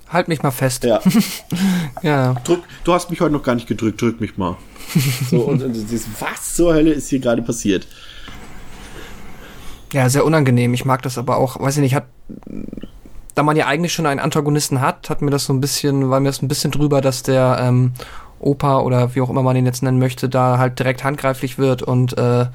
Halt 0.08 0.28
mich 0.28 0.42
mal 0.42 0.50
fest. 0.50 0.84
Ja. 0.84 1.00
ja. 2.02 2.34
Drück, 2.44 2.62
du 2.84 2.92
hast 2.92 3.10
mich 3.10 3.20
heute 3.20 3.32
noch 3.32 3.42
gar 3.42 3.54
nicht 3.54 3.66
gedrückt, 3.66 4.00
drück 4.00 4.20
mich 4.20 4.36
mal. 4.36 4.56
so, 5.30 5.42
und, 5.42 5.62
und 5.62 5.72
dieses, 5.72 6.06
was 6.18 6.54
zur 6.54 6.74
Hölle 6.74 6.92
ist 6.92 7.08
hier 7.08 7.20
gerade 7.20 7.42
passiert? 7.42 7.86
Ja, 9.92 10.08
sehr 10.08 10.24
unangenehm. 10.24 10.74
Ich 10.74 10.84
mag 10.84 11.02
das 11.02 11.18
aber 11.18 11.36
auch, 11.36 11.60
weiß 11.60 11.76
ich 11.76 11.82
nicht, 11.82 11.94
hat, 11.96 12.06
da 13.34 13.42
man 13.42 13.56
ja 13.56 13.66
eigentlich 13.66 13.92
schon 13.92 14.06
einen 14.06 14.20
Antagonisten 14.20 14.80
hat, 14.80 15.10
hat 15.10 15.22
mir 15.22 15.30
das 15.30 15.44
so 15.44 15.52
ein 15.52 15.60
bisschen, 15.60 16.10
war 16.10 16.20
mir 16.20 16.28
das 16.28 16.42
ein 16.42 16.48
bisschen 16.48 16.70
drüber, 16.70 17.00
dass 17.00 17.24
der 17.24 17.58
ähm, 17.60 17.92
Opa 18.40 18.80
oder 18.80 19.14
wie 19.14 19.20
auch 19.20 19.30
immer 19.30 19.42
man 19.42 19.56
ihn 19.56 19.66
jetzt 19.66 19.82
nennen 19.82 19.98
möchte, 19.98 20.28
da 20.28 20.58
halt 20.58 20.78
direkt 20.78 21.04
handgreiflich 21.04 21.58
wird 21.58 21.82
und 21.82 22.16
äh, 22.18 22.46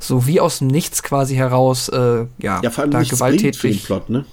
so 0.00 0.26
wie 0.26 0.40
aus 0.40 0.58
dem 0.58 0.68
Nichts 0.68 1.02
quasi 1.02 1.36
heraus, 1.36 1.88
äh, 1.88 2.26
ja, 2.38 2.60
ja 2.62 2.70
vor 2.70 2.82
allem 2.82 2.90
da 2.90 3.02
gewalttätig. 3.02 3.82
Den 3.82 3.86
Plot, 3.86 4.10
ne? 4.10 4.24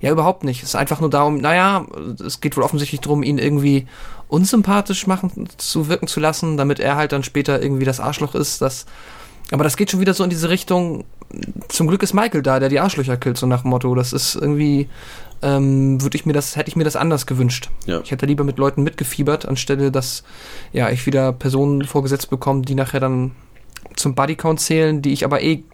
Ja, 0.00 0.10
überhaupt 0.10 0.44
nicht. 0.44 0.62
Es 0.62 0.70
ist 0.70 0.76
einfach 0.76 1.00
nur 1.00 1.10
darum, 1.10 1.38
naja, 1.38 1.84
es 2.24 2.40
geht 2.40 2.56
wohl 2.56 2.62
offensichtlich 2.64 3.02
darum, 3.02 3.22
ihn 3.22 3.38
irgendwie 3.38 3.86
unsympathisch 4.28 5.06
machen 5.06 5.48
zu 5.58 5.88
wirken 5.88 6.06
zu 6.06 6.20
lassen, 6.20 6.56
damit 6.56 6.80
er 6.80 6.96
halt 6.96 7.12
dann 7.12 7.22
später 7.22 7.62
irgendwie 7.62 7.84
das 7.84 8.00
Arschloch 8.00 8.34
ist, 8.34 8.62
das 8.62 8.86
aber 9.52 9.64
das 9.64 9.76
geht 9.76 9.90
schon 9.90 10.00
wieder 10.00 10.14
so 10.14 10.24
in 10.24 10.30
diese 10.30 10.48
Richtung. 10.48 11.04
Zum 11.68 11.88
Glück 11.88 12.02
ist 12.02 12.14
Michael 12.14 12.42
da, 12.42 12.60
der 12.60 12.68
die 12.68 12.80
Arschlöcher 12.80 13.16
killt, 13.16 13.36
so 13.36 13.46
nach 13.46 13.62
dem 13.62 13.70
Motto. 13.70 13.94
Das 13.94 14.12
ist 14.12 14.34
irgendwie, 14.36 14.88
ähm, 15.42 16.02
würde 16.02 16.16
ich 16.16 16.26
mir 16.26 16.32
das, 16.32 16.56
hätte 16.56 16.68
ich 16.68 16.76
mir 16.76 16.84
das 16.84 16.96
anders 16.96 17.26
gewünscht. 17.26 17.70
Ja. 17.86 18.00
Ich 18.02 18.10
hätte 18.10 18.26
lieber 18.26 18.44
mit 18.44 18.58
Leuten 18.58 18.82
mitgefiebert, 18.82 19.46
anstelle 19.46 19.90
dass, 19.90 20.22
ja, 20.72 20.90
ich 20.90 21.06
wieder 21.06 21.32
Personen 21.32 21.84
vorgesetzt 21.84 22.30
bekomme, 22.30 22.62
die 22.62 22.74
nachher 22.74 23.00
dann 23.00 23.32
zum 23.96 24.14
Bodycount 24.14 24.60
zählen, 24.60 25.02
die 25.02 25.12
ich 25.12 25.24
aber 25.24 25.42
eh, 25.42 25.64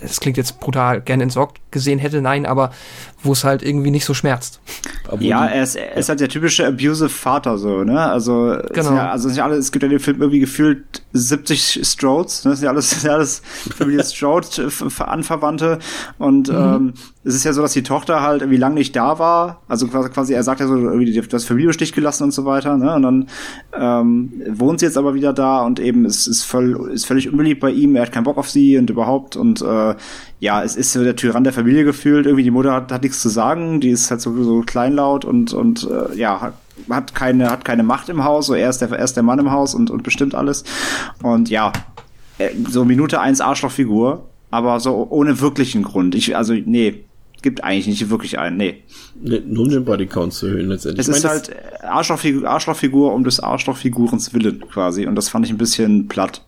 das 0.00 0.20
klingt 0.20 0.36
jetzt 0.36 0.60
brutal, 0.60 1.00
gerne 1.00 1.22
entsorgt 1.22 1.60
gesehen 1.74 1.98
hätte, 1.98 2.22
nein, 2.22 2.46
aber 2.46 2.70
wo 3.22 3.32
es 3.32 3.44
halt 3.44 3.62
irgendwie 3.62 3.90
nicht 3.90 4.04
so 4.04 4.14
schmerzt. 4.14 4.60
ja, 5.18 5.46
er 5.46 5.62
ist, 5.62 5.76
er 5.76 5.96
ist 5.96 6.08
halt 6.08 6.20
der 6.20 6.28
typische 6.28 6.66
abusive 6.66 7.08
Vater 7.08 7.58
so, 7.58 7.84
ne? 7.84 8.00
Also, 8.00 8.56
genau. 8.72 8.94
ja, 8.94 9.10
also 9.10 9.28
nicht 9.28 9.42
alle, 9.42 9.56
es 9.56 9.72
gibt 9.72 9.82
ja 9.82 9.88
den 9.88 9.98
Film 9.98 10.20
irgendwie 10.20 10.40
gefühlt 10.40 11.02
70 11.12 11.80
Strodes, 11.86 12.44
ne? 12.44 12.52
Das 12.52 12.60
sind 12.60 12.66
ja 12.66 12.70
alles, 12.70 12.90
das 12.90 13.00
sind 13.00 13.08
ja 13.08 13.14
alles 13.16 13.42
Familie 13.76 14.04
Strode, 14.04 14.46
Anverwandte 14.98 15.78
und 16.18 16.48
mhm. 16.48 16.54
ähm, 16.54 16.94
es 17.24 17.34
ist 17.34 17.44
ja 17.44 17.52
so, 17.52 17.62
dass 17.62 17.72
die 17.72 17.82
Tochter 17.82 18.20
halt 18.20 18.42
irgendwie 18.42 18.58
lang 18.58 18.74
nicht 18.74 18.94
da 18.94 19.18
war, 19.18 19.62
also 19.68 19.88
quasi, 19.88 20.34
er 20.34 20.42
sagt 20.42 20.60
ja 20.60 20.66
so, 20.66 20.76
irgendwie 20.76 21.20
das 21.20 21.44
Familie 21.44 21.72
Stich 21.72 21.92
gelassen 21.92 22.24
und 22.24 22.32
so 22.32 22.44
weiter, 22.44 22.76
ne? 22.76 22.94
Und 22.94 23.02
dann 23.02 23.28
ähm, 23.78 24.42
wohnt 24.50 24.80
sie 24.80 24.86
jetzt 24.86 24.98
aber 24.98 25.14
wieder 25.14 25.32
da 25.32 25.62
und 25.62 25.80
eben 25.80 26.04
ist, 26.04 26.26
ist, 26.26 26.44
voll, 26.44 26.90
ist 26.92 27.06
völlig 27.06 27.30
unbeliebt 27.30 27.60
bei 27.60 27.70
ihm, 27.70 27.96
er 27.96 28.02
hat 28.02 28.12
keinen 28.12 28.24
Bock 28.24 28.36
auf 28.36 28.50
sie 28.50 28.76
und 28.76 28.90
überhaupt 28.90 29.36
und 29.36 29.62
äh, 29.62 29.94
ja, 30.44 30.62
es 30.62 30.76
ist 30.76 30.92
so 30.92 31.02
der 31.02 31.16
Tyrann 31.16 31.42
der 31.42 31.54
Familie 31.54 31.84
gefühlt, 31.84 32.26
irgendwie 32.26 32.44
die 32.44 32.50
Mutter 32.50 32.72
hat, 32.72 32.92
hat 32.92 33.02
nichts 33.02 33.22
zu 33.22 33.30
sagen, 33.30 33.80
die 33.80 33.88
ist 33.88 34.10
halt 34.10 34.20
so, 34.20 34.44
so 34.44 34.60
kleinlaut 34.60 35.24
und, 35.24 35.54
und 35.54 35.88
äh, 35.90 36.14
ja, 36.18 36.38
hat, 36.38 36.54
hat 36.90 37.14
keine, 37.14 37.50
hat 37.50 37.64
keine 37.64 37.82
Macht 37.82 38.10
im 38.10 38.24
Haus, 38.24 38.48
so 38.48 38.52
er 38.52 38.68
ist 38.68 38.82
der, 38.82 38.90
er 38.90 39.02
ist 39.02 39.14
der 39.14 39.22
Mann 39.22 39.38
im 39.38 39.50
Haus 39.50 39.74
und, 39.74 39.90
und 39.90 40.02
bestimmt 40.02 40.34
alles. 40.34 40.64
Und 41.22 41.48
ja, 41.48 41.72
äh, 42.36 42.50
so 42.68 42.84
Minute 42.84 43.22
eins 43.22 43.40
Arschlochfigur, 43.40 44.28
aber 44.50 44.80
so 44.80 45.06
ohne 45.08 45.40
wirklichen 45.40 45.82
Grund. 45.82 46.14
Ich, 46.14 46.36
also, 46.36 46.52
nee, 46.52 47.06
gibt 47.40 47.64
eigentlich 47.64 47.86
nicht 47.86 48.10
wirklich 48.10 48.38
einen, 48.38 48.58
nee. 48.58 48.82
nee 49.14 49.40
nur 49.46 49.64
um 49.64 49.70
den 49.70 49.86
Bodycount 49.86 50.34
zu 50.34 50.48
erhöhen 50.48 50.68
letztendlich. 50.68 51.08
Es 51.08 51.16
ist 51.16 51.24
halt 51.24 51.56
Arschlochfigur, 51.82 52.46
Arschlochfigur 52.46 53.14
um 53.14 53.24
des 53.24 53.40
Arschlochfigurens 53.40 54.34
willen 54.34 54.62
quasi 54.68 55.06
und 55.06 55.14
das 55.14 55.30
fand 55.30 55.46
ich 55.46 55.52
ein 55.52 55.58
bisschen 55.58 56.06
platt. 56.06 56.44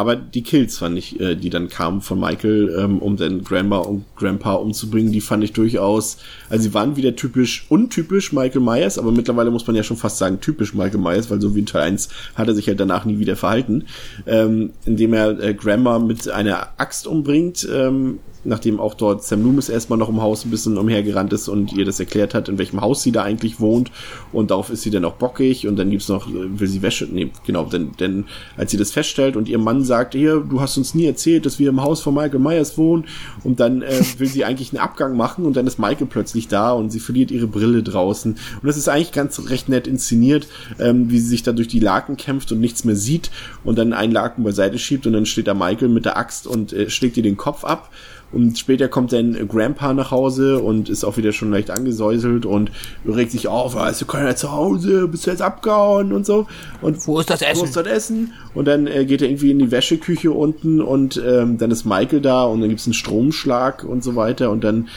Aber 0.00 0.16
die 0.16 0.42
Kills 0.42 0.78
fand 0.78 0.96
ich, 0.96 1.20
äh, 1.20 1.34
die 1.34 1.50
dann 1.50 1.68
kamen 1.68 2.00
von 2.00 2.18
Michael, 2.18 2.74
ähm, 2.78 3.00
um 3.00 3.18
den 3.18 3.44
Grandma 3.44 3.76
und 3.76 4.06
Grandpa 4.16 4.54
umzubringen, 4.54 5.12
die 5.12 5.20
fand 5.20 5.44
ich 5.44 5.52
durchaus, 5.52 6.16
also 6.48 6.62
sie 6.62 6.72
waren 6.72 6.96
wieder 6.96 7.16
typisch, 7.16 7.66
untypisch 7.68 8.32
Michael 8.32 8.62
Myers, 8.62 8.98
aber 8.98 9.12
mittlerweile 9.12 9.50
muss 9.50 9.66
man 9.66 9.76
ja 9.76 9.82
schon 9.82 9.98
fast 9.98 10.16
sagen 10.16 10.40
typisch 10.40 10.72
Michael 10.72 11.00
Myers, 11.00 11.28
weil 11.28 11.38
so 11.42 11.54
wie 11.54 11.58
in 11.58 11.66
Teil 11.66 11.82
1 11.82 12.08
hat 12.34 12.48
er 12.48 12.54
sich 12.54 12.66
halt 12.66 12.80
danach 12.80 13.04
nie 13.04 13.18
wieder 13.18 13.36
verhalten, 13.36 13.84
ähm, 14.26 14.70
indem 14.86 15.12
er 15.12 15.38
äh, 15.38 15.52
Grandma 15.52 15.98
mit 15.98 16.30
einer 16.30 16.70
Axt 16.78 17.06
umbringt, 17.06 17.68
ähm, 17.70 18.20
nachdem 18.44 18.80
auch 18.80 18.94
dort 18.94 19.22
Sam 19.24 19.42
Loomis 19.42 19.68
erstmal 19.68 19.98
noch 19.98 20.08
im 20.08 20.22
Haus 20.22 20.44
ein 20.44 20.50
bisschen 20.50 20.78
umhergerannt 20.78 21.32
ist 21.32 21.48
und 21.48 21.72
ihr 21.72 21.84
das 21.84 22.00
erklärt 22.00 22.34
hat, 22.34 22.48
in 22.48 22.58
welchem 22.58 22.80
Haus 22.80 23.02
sie 23.02 23.12
da 23.12 23.22
eigentlich 23.22 23.60
wohnt. 23.60 23.90
Und 24.32 24.50
darauf 24.50 24.70
ist 24.70 24.82
sie 24.82 24.90
dann 24.90 25.04
auch 25.04 25.14
bockig 25.14 25.66
und 25.66 25.76
dann 25.76 25.90
gibt's 25.90 26.08
noch, 26.08 26.28
will 26.32 26.68
sie 26.68 26.82
Wäsche, 26.82 27.06
nee, 27.10 27.30
genau, 27.46 27.64
denn, 27.64 27.92
denn 27.98 28.24
als 28.56 28.70
sie 28.70 28.76
das 28.76 28.92
feststellt 28.92 29.36
und 29.36 29.48
ihr 29.48 29.58
Mann 29.58 29.84
sagt, 29.84 30.14
hier, 30.14 30.40
du 30.40 30.60
hast 30.60 30.76
uns 30.78 30.94
nie 30.94 31.06
erzählt, 31.06 31.44
dass 31.46 31.58
wir 31.58 31.68
im 31.68 31.82
Haus 31.82 32.00
von 32.00 32.14
Michael 32.14 32.40
Myers 32.40 32.78
wohnen 32.78 33.04
und 33.44 33.60
dann 33.60 33.82
äh, 33.82 34.02
will 34.18 34.28
sie 34.28 34.44
eigentlich 34.44 34.72
einen 34.72 34.80
Abgang 34.80 35.16
machen 35.16 35.44
und 35.44 35.56
dann 35.56 35.66
ist 35.66 35.78
Michael 35.78 36.06
plötzlich 36.06 36.48
da 36.48 36.72
und 36.72 36.90
sie 36.90 37.00
verliert 37.00 37.30
ihre 37.30 37.46
Brille 37.46 37.82
draußen. 37.82 38.32
Und 38.32 38.66
das 38.66 38.76
ist 38.76 38.88
eigentlich 38.88 39.12
ganz 39.12 39.50
recht 39.50 39.68
nett 39.68 39.86
inszeniert, 39.86 40.48
ähm, 40.78 41.10
wie 41.10 41.18
sie 41.18 41.28
sich 41.28 41.42
da 41.42 41.52
durch 41.52 41.68
die 41.68 41.80
Laken 41.80 42.16
kämpft 42.16 42.52
und 42.52 42.60
nichts 42.60 42.84
mehr 42.84 42.96
sieht 42.96 43.30
und 43.64 43.78
dann 43.78 43.92
einen 43.92 44.12
Laken 44.12 44.44
beiseite 44.44 44.78
schiebt 44.78 45.06
und 45.06 45.12
dann 45.12 45.26
steht 45.26 45.46
da 45.46 45.54
Michael 45.54 45.88
mit 45.88 46.04
der 46.04 46.16
Axt 46.16 46.46
und 46.46 46.72
äh, 46.72 46.88
schlägt 46.88 47.16
ihr 47.16 47.22
den 47.22 47.36
Kopf 47.36 47.64
ab 47.64 47.90
und 48.32 48.58
später 48.58 48.88
kommt 48.88 49.12
dann 49.12 49.48
Grandpa 49.48 49.92
nach 49.92 50.10
Hause 50.10 50.60
und 50.60 50.88
ist 50.88 51.04
auch 51.04 51.16
wieder 51.16 51.32
schon 51.32 51.50
leicht 51.50 51.70
angesäuselt 51.70 52.46
und 52.46 52.70
regt 53.06 53.32
sich 53.32 53.48
auf, 53.48 53.74
weißt 53.74 54.02
du, 54.02 54.06
keiner 54.06 54.36
zu 54.36 54.52
Hause, 54.52 55.08
bist 55.08 55.26
du 55.26 55.30
jetzt 55.30 55.42
abgehauen 55.42 56.12
und 56.12 56.24
so. 56.24 56.46
Und 56.80 57.06
wo 57.06 57.18
ist 57.18 57.30
das 57.30 57.42
Essen? 57.42 57.60
Wo 57.60 57.64
ist 57.64 57.76
das 57.76 57.86
Essen? 57.86 58.32
Und 58.54 58.66
dann 58.66 58.86
äh, 58.86 59.04
geht 59.04 59.22
er 59.22 59.28
irgendwie 59.28 59.50
in 59.50 59.58
die 59.58 59.70
Wäscheküche 59.70 60.30
unten 60.30 60.80
und 60.80 61.20
ähm, 61.24 61.58
dann 61.58 61.70
ist 61.70 61.84
Michael 61.84 62.20
da 62.20 62.44
und 62.44 62.60
dann 62.60 62.68
gibt's 62.68 62.86
einen 62.86 62.94
Stromschlag 62.94 63.84
und 63.84 64.04
so 64.04 64.14
weiter 64.14 64.50
und 64.50 64.62
dann 64.62 64.88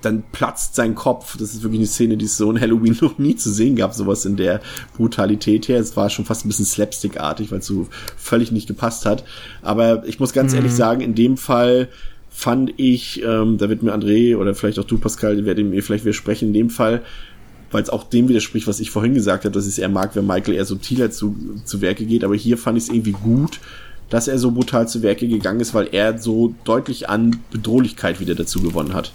dann 0.00 0.22
platzt 0.30 0.76
sein 0.76 0.94
Kopf. 0.94 1.36
Das 1.38 1.54
ist 1.54 1.64
wirklich 1.64 1.80
eine 1.80 1.88
Szene, 1.88 2.16
die 2.16 2.26
es 2.26 2.36
so 2.36 2.50
in 2.50 2.60
Halloween 2.60 2.96
noch 3.00 3.18
nie 3.18 3.34
zu 3.34 3.50
sehen 3.50 3.74
gab, 3.74 3.94
sowas 3.94 4.24
in 4.24 4.36
der 4.36 4.60
Brutalität 4.96 5.66
her. 5.66 5.80
Es 5.80 5.96
war 5.96 6.08
schon 6.08 6.24
fast 6.24 6.44
ein 6.44 6.48
bisschen 6.48 6.66
slapstickartig, 6.66 7.50
weil 7.50 7.58
es 7.58 7.66
so 7.66 7.88
völlig 8.16 8.52
nicht 8.52 8.68
gepasst 8.68 9.06
hat. 9.06 9.24
Aber 9.60 10.06
ich 10.06 10.20
muss 10.20 10.32
ganz 10.32 10.52
mhm. 10.52 10.58
ehrlich 10.58 10.72
sagen, 10.72 11.00
in 11.00 11.16
dem 11.16 11.36
Fall 11.36 11.88
fand 12.38 12.72
ich, 12.76 13.20
ähm, 13.24 13.58
da 13.58 13.68
wird 13.68 13.82
mir 13.82 13.92
André 13.92 14.36
oder 14.36 14.54
vielleicht 14.54 14.78
auch 14.78 14.84
du, 14.84 14.96
Pascal, 14.96 15.44
werden 15.44 15.70
mir 15.70 15.82
vielleicht 15.82 16.04
widersprechen, 16.04 16.48
in 16.48 16.54
dem 16.54 16.70
Fall 16.70 17.02
weil 17.70 17.82
es 17.82 17.90
auch 17.90 18.04
dem 18.04 18.28
widerspricht, 18.28 18.66
was 18.66 18.80
ich 18.80 18.90
vorhin 18.90 19.14
gesagt 19.14 19.44
habe, 19.44 19.52
dass 19.52 19.66
es 19.66 19.78
eher 19.78 19.88
mag, 19.88 20.16
wenn 20.16 20.26
Michael 20.26 20.54
eher 20.54 20.64
subtiler 20.64 21.10
zu, 21.10 21.36
zu 21.64 21.80
Werke 21.80 22.06
geht. 22.06 22.24
Aber 22.24 22.34
hier 22.34 22.56
fand 22.56 22.78
ich 22.78 22.84
es 22.84 22.90
irgendwie 22.90 23.12
gut, 23.12 23.60
dass 24.08 24.28
er 24.28 24.38
so 24.38 24.52
brutal 24.52 24.88
zu 24.88 25.02
Werke 25.02 25.28
gegangen 25.28 25.60
ist, 25.60 25.74
weil 25.74 25.88
er 25.92 26.18
so 26.18 26.54
deutlich 26.64 27.10
an 27.10 27.40
Bedrohlichkeit 27.50 28.20
wieder 28.20 28.34
dazu 28.34 28.62
gewonnen 28.62 28.94
hat. 28.94 29.12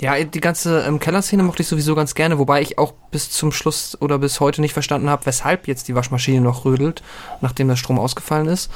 Ja, 0.00 0.24
die 0.24 0.40
ganze 0.40 0.80
ähm, 0.80 0.98
Kellerszene 0.98 1.42
mochte 1.42 1.62
ich 1.62 1.68
sowieso 1.68 1.94
ganz 1.94 2.14
gerne, 2.14 2.38
wobei 2.38 2.62
ich 2.62 2.78
auch 2.78 2.94
bis 3.10 3.30
zum 3.30 3.52
Schluss 3.52 3.98
oder 4.00 4.18
bis 4.18 4.40
heute 4.40 4.62
nicht 4.62 4.72
verstanden 4.72 5.10
habe, 5.10 5.26
weshalb 5.26 5.68
jetzt 5.68 5.88
die 5.88 5.94
Waschmaschine 5.94 6.40
noch 6.40 6.64
rödelt, 6.64 7.02
nachdem 7.42 7.68
der 7.68 7.76
Strom 7.76 7.98
ausgefallen 7.98 8.48
ist. 8.48 8.70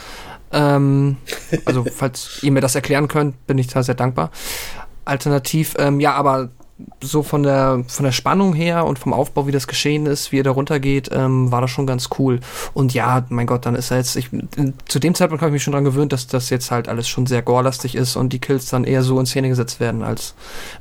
Ähm, 0.55 1.17
also, 1.65 1.85
falls 1.93 2.39
ihr 2.43 2.53
mir 2.53 2.61
das 2.61 2.75
erklären 2.75 3.09
könnt, 3.09 3.47
bin 3.47 3.59
ich 3.59 3.67
da 3.67 3.83
sehr 3.83 3.97
dankbar. 3.97 4.31
Alternativ, 5.05 5.75
ähm, 5.79 6.01
ja, 6.01 6.15
aber 6.15 6.51
so 7.01 7.23
von 7.23 7.45
der 7.45 7.85
von 7.87 8.05
der 8.05 8.13
Spannung 8.13 8.53
her 8.53 8.85
und 8.85 8.99
vom 8.99 9.13
Aufbau, 9.13 9.47
wie 9.47 9.53
das 9.53 9.69
geschehen 9.69 10.07
ist, 10.07 10.33
wie 10.33 10.41
er 10.41 10.43
da 10.43 10.51
runtergeht, 10.51 11.09
ähm, 11.13 11.53
war 11.53 11.61
das 11.61 11.71
schon 11.71 11.87
ganz 11.87 12.09
cool. 12.19 12.41
Und 12.73 12.95
ja, 12.95 13.25
mein 13.29 13.47
Gott, 13.47 13.65
dann 13.65 13.77
ist 13.77 13.91
er 13.93 13.99
jetzt, 13.99 14.17
ich, 14.17 14.31
zu 14.87 14.99
dem 14.99 15.15
Zeitpunkt 15.15 15.43
habe 15.43 15.51
ich 15.51 15.55
mich 15.55 15.63
schon 15.63 15.73
dran 15.73 15.85
gewöhnt, 15.85 16.13
dass 16.13 16.27
das 16.27 16.51
jetzt 16.51 16.71
halt 16.71 16.89
alles 16.89 17.09
schon 17.09 17.27
sehr 17.27 17.43
gorelastig 17.43 17.95
ist 17.95 18.17
und 18.17 18.33
die 18.33 18.41
Kills 18.41 18.71
dann 18.71 18.85
eher 18.85 19.03
so 19.03 19.21
in 19.21 19.27
Szene 19.27 19.49
gesetzt 19.49 19.79
werden, 19.79 20.03
als 20.03 20.35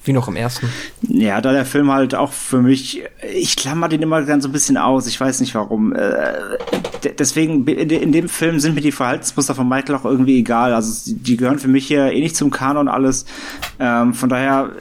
wie 0.04 0.14
noch 0.14 0.28
im 0.28 0.36
ersten. 0.36 0.70
Ja, 1.02 1.42
da 1.42 1.52
der 1.52 1.66
Film 1.66 1.92
halt 1.92 2.16
auch 2.16 2.32
für 2.32 2.62
mich, 2.62 3.04
ich 3.32 3.56
klammer 3.56 3.88
den 3.88 4.02
immer 4.02 4.24
ganz 4.24 4.44
so 4.44 4.50
ein 4.50 4.54
bisschen 4.54 4.78
aus, 4.78 5.06
ich 5.06 5.20
weiß 5.20 5.42
nicht 5.42 5.54
warum. 5.54 5.94
Äh, 5.94 6.24
deswegen, 7.20 7.68
in 7.68 8.12
dem 8.12 8.30
Film 8.30 8.60
sind 8.60 8.74
mir 8.74 8.82
die 8.82 8.92
Verhaltensmuster 8.92 9.54
von 9.54 9.70
Michael 9.70 9.96
auch 9.96 10.06
irgendwie 10.06 10.40
egal. 10.40 10.74
Also 10.74 11.14
die 11.14 11.38
gehören 11.38 11.60
für 11.60 11.68
mich 11.68 11.86
hier 11.86 12.12
eh 12.12 12.20
nicht 12.20 12.36
zum 12.36 12.50
Kanon 12.50 12.88
alles. 12.88 13.26
Ähm, 13.80 14.14
von 14.14 14.30
daher, 14.30 14.72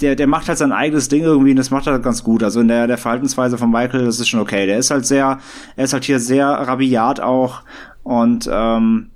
der, 0.00 0.16
der 0.16 0.26
macht 0.26 0.48
halt 0.48 0.58
sein 0.58 0.72
eigenes 0.72 1.08
Ding 1.08 1.22
irgendwie 1.22 1.50
und 1.50 1.56
das 1.56 1.70
macht 1.70 1.86
er 1.86 1.94
halt 1.94 2.02
ganz 2.02 2.22
gut. 2.22 2.42
Also 2.42 2.60
in 2.60 2.68
der, 2.68 2.86
der 2.86 2.98
Verhaltensweise 2.98 3.58
von 3.58 3.70
Michael, 3.70 4.04
das 4.04 4.20
ist 4.20 4.28
schon 4.28 4.40
okay. 4.40 4.66
Der 4.66 4.78
ist 4.78 4.90
halt 4.90 5.06
sehr, 5.06 5.38
er 5.76 5.84
ist 5.84 5.92
halt 5.92 6.04
hier 6.04 6.20
sehr 6.20 6.46
rabiat 6.46 7.20
auch 7.20 7.62
und 8.02 8.48
ähm, 8.52 9.10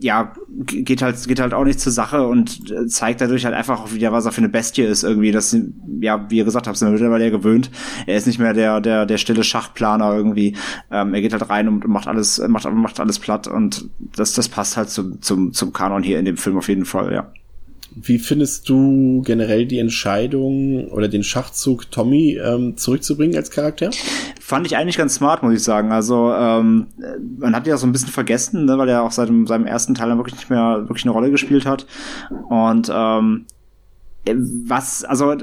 ja, 0.00 0.34
geht 0.66 1.00
halt, 1.00 1.26
geht 1.26 1.40
halt 1.40 1.54
auch 1.54 1.64
nicht 1.64 1.80
zur 1.80 1.90
Sache 1.90 2.26
und 2.26 2.90
zeigt 2.92 3.22
dadurch 3.22 3.46
halt 3.46 3.54
einfach 3.54 3.80
auch 3.80 3.92
wieder, 3.92 4.12
was 4.12 4.26
er 4.26 4.32
für 4.32 4.42
eine 4.42 4.50
Bestie 4.50 4.82
ist 4.82 5.04
irgendwie. 5.04 5.32
Das, 5.32 5.56
ja, 6.00 6.30
wie 6.30 6.36
ihr 6.36 6.44
gesagt 6.44 6.66
habt, 6.66 6.76
sind 6.76 6.88
wir 6.88 6.92
mittlerweile 6.92 7.30
gewöhnt. 7.30 7.70
Er 8.06 8.16
ist 8.16 8.26
nicht 8.26 8.38
mehr 8.38 8.52
der, 8.52 8.82
der, 8.82 9.06
der 9.06 9.16
stille 9.16 9.42
Schachplaner 9.42 10.14
irgendwie. 10.14 10.54
Ähm, 10.90 11.14
er 11.14 11.22
geht 11.22 11.32
halt 11.32 11.48
rein 11.48 11.66
und 11.66 11.88
macht 11.88 12.08
alles, 12.08 12.46
macht, 12.46 12.70
macht 12.70 13.00
alles 13.00 13.18
platt 13.18 13.48
und 13.48 13.88
das, 14.14 14.34
das 14.34 14.50
passt 14.50 14.76
halt 14.76 14.90
zum, 14.90 15.22
zum, 15.22 15.54
zum 15.54 15.72
Kanon 15.72 16.02
hier 16.02 16.18
in 16.18 16.26
dem 16.26 16.36
Film 16.36 16.58
auf 16.58 16.68
jeden 16.68 16.84
Fall, 16.84 17.12
ja. 17.14 17.32
Wie 17.94 18.18
findest 18.18 18.68
du 18.68 19.22
generell 19.24 19.66
die 19.66 19.78
Entscheidung 19.78 20.88
oder 20.88 21.08
den 21.08 21.24
Schachzug, 21.24 21.90
Tommy 21.90 22.38
ähm, 22.42 22.76
zurückzubringen 22.76 23.36
als 23.36 23.50
Charakter? 23.50 23.90
Fand 24.40 24.66
ich 24.66 24.76
eigentlich 24.76 24.96
ganz 24.96 25.14
smart, 25.14 25.42
muss 25.42 25.54
ich 25.54 25.62
sagen. 25.62 25.90
Also 25.90 26.32
ähm, 26.32 26.86
man 27.38 27.54
hat 27.54 27.66
ja 27.66 27.76
so 27.76 27.86
ein 27.86 27.92
bisschen 27.92 28.10
vergessen, 28.10 28.64
ne, 28.64 28.78
weil 28.78 28.88
er 28.88 29.02
auch 29.02 29.12
seit 29.12 29.28
seinem 29.46 29.66
ersten 29.66 29.94
Teil 29.94 30.08
dann 30.08 30.18
wirklich 30.18 30.36
nicht 30.36 30.50
mehr 30.50 30.84
wirklich 30.88 31.04
eine 31.04 31.12
Rolle 31.12 31.30
gespielt 31.30 31.66
hat. 31.66 31.86
Und 32.48 32.90
ähm, 32.92 33.46
was, 34.26 35.02
also 35.04 35.34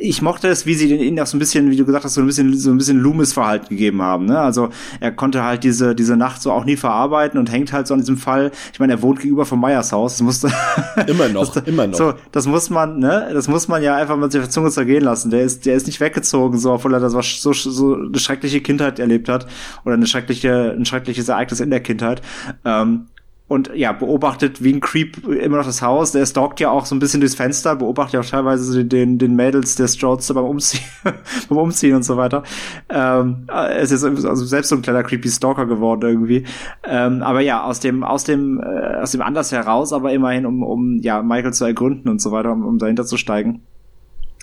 ich 0.00 0.22
mochte 0.22 0.48
es, 0.48 0.64
wie 0.64 0.74
sie 0.74 0.88
den 0.88 1.00
ihnen 1.00 1.18
auch 1.18 1.26
so 1.26 1.36
ein 1.36 1.40
bisschen, 1.40 1.70
wie 1.70 1.76
du 1.76 1.84
gesagt 1.84 2.04
hast, 2.04 2.14
so 2.14 2.20
ein 2.20 2.26
bisschen 2.26 2.56
so 2.56 2.70
ein 2.70 2.78
bisschen 2.78 3.00
Loomis-Verhalten 3.00 3.68
gegeben 3.68 4.00
haben. 4.00 4.26
Ne? 4.26 4.38
Also 4.38 4.70
er 5.00 5.10
konnte 5.10 5.42
halt 5.42 5.64
diese 5.64 5.94
diese 5.94 6.16
Nacht 6.16 6.40
so 6.40 6.52
auch 6.52 6.64
nie 6.64 6.76
verarbeiten 6.76 7.38
und 7.38 7.50
hängt 7.50 7.72
halt 7.72 7.88
so 7.88 7.94
an 7.94 8.00
diesem 8.00 8.16
Fall. 8.16 8.52
Ich 8.72 8.78
meine, 8.78 8.92
er 8.94 9.02
wohnt 9.02 9.20
gegenüber 9.20 9.44
vom 9.44 9.60
Meyers 9.60 9.90
Haus. 9.92 10.14
Das 10.14 10.22
musste 10.22 10.52
immer 11.08 11.28
noch, 11.28 11.48
das, 11.52 11.64
immer 11.64 11.88
noch. 11.88 11.98
So, 11.98 12.14
das 12.30 12.46
muss 12.46 12.70
man, 12.70 13.00
ne? 13.00 13.30
Das 13.32 13.48
muss 13.48 13.66
man 13.66 13.82
ja 13.82 13.96
einfach 13.96 14.16
mit 14.16 14.32
der 14.32 14.48
Zunge 14.48 14.70
zergehen 14.70 15.02
lassen. 15.02 15.30
Der 15.30 15.42
ist, 15.42 15.66
der 15.66 15.74
ist 15.74 15.86
nicht 15.86 16.00
weggezogen, 16.00 16.58
so 16.58 16.72
obwohl 16.72 16.94
er 16.94 17.00
das 17.00 17.14
was 17.14 17.42
so 17.42 17.52
so 17.52 17.96
eine 17.96 18.18
schreckliche 18.18 18.60
Kindheit 18.60 19.00
erlebt 19.00 19.28
hat 19.28 19.46
oder 19.84 19.94
eine 19.94 20.06
schreckliche 20.06 20.74
ein 20.78 20.84
schreckliches 20.84 21.28
Ereignis 21.28 21.58
in 21.58 21.70
der 21.70 21.80
Kindheit. 21.80 22.22
Ähm, 22.64 23.08
und 23.52 23.70
ja, 23.74 23.92
beobachtet 23.92 24.64
wie 24.64 24.72
ein 24.72 24.80
Creep 24.80 25.26
immer 25.28 25.58
noch 25.58 25.66
das 25.66 25.82
Haus. 25.82 26.12
Der 26.12 26.24
stalkt 26.24 26.58
ja 26.58 26.70
auch 26.70 26.86
so 26.86 26.94
ein 26.94 26.98
bisschen 26.98 27.20
durchs 27.20 27.34
Fenster, 27.34 27.76
beobachtet 27.76 28.14
ja 28.14 28.20
auch 28.20 28.24
teilweise 28.24 28.84
den, 28.84 29.18
den 29.18 29.36
Mädels 29.36 29.74
der 29.74 29.88
Strokes 29.88 30.32
beim 30.32 30.44
Umziehen, 30.44 30.82
beim 31.48 31.58
Umziehen 31.58 31.94
und 31.94 32.02
so 32.02 32.16
weiter. 32.16 32.42
Ähm, 32.88 33.46
es 33.76 33.90
ist 33.90 34.04
also 34.04 34.44
selbst 34.46 34.70
so 34.70 34.76
ein 34.76 34.82
kleiner 34.82 35.02
creepy 35.02 35.28
Stalker 35.28 35.66
geworden 35.66 36.00
irgendwie. 36.02 36.44
Ähm, 36.82 37.22
aber 37.22 37.40
ja, 37.40 37.62
aus 37.62 37.80
dem, 37.80 38.04
aus 38.04 38.24
dem, 38.24 38.58
äh, 38.60 39.02
aus 39.02 39.12
dem 39.12 39.20
Anders 39.20 39.52
heraus, 39.52 39.92
aber 39.92 40.12
immerhin, 40.12 40.46
um, 40.46 40.62
um 40.62 40.98
ja, 41.02 41.22
Michael 41.22 41.52
zu 41.52 41.66
ergründen 41.66 42.08
und 42.08 42.22
so 42.22 42.32
weiter, 42.32 42.52
um, 42.52 42.64
um 42.64 42.78
dahinter 42.78 43.04
zu 43.04 43.18
steigen 43.18 43.62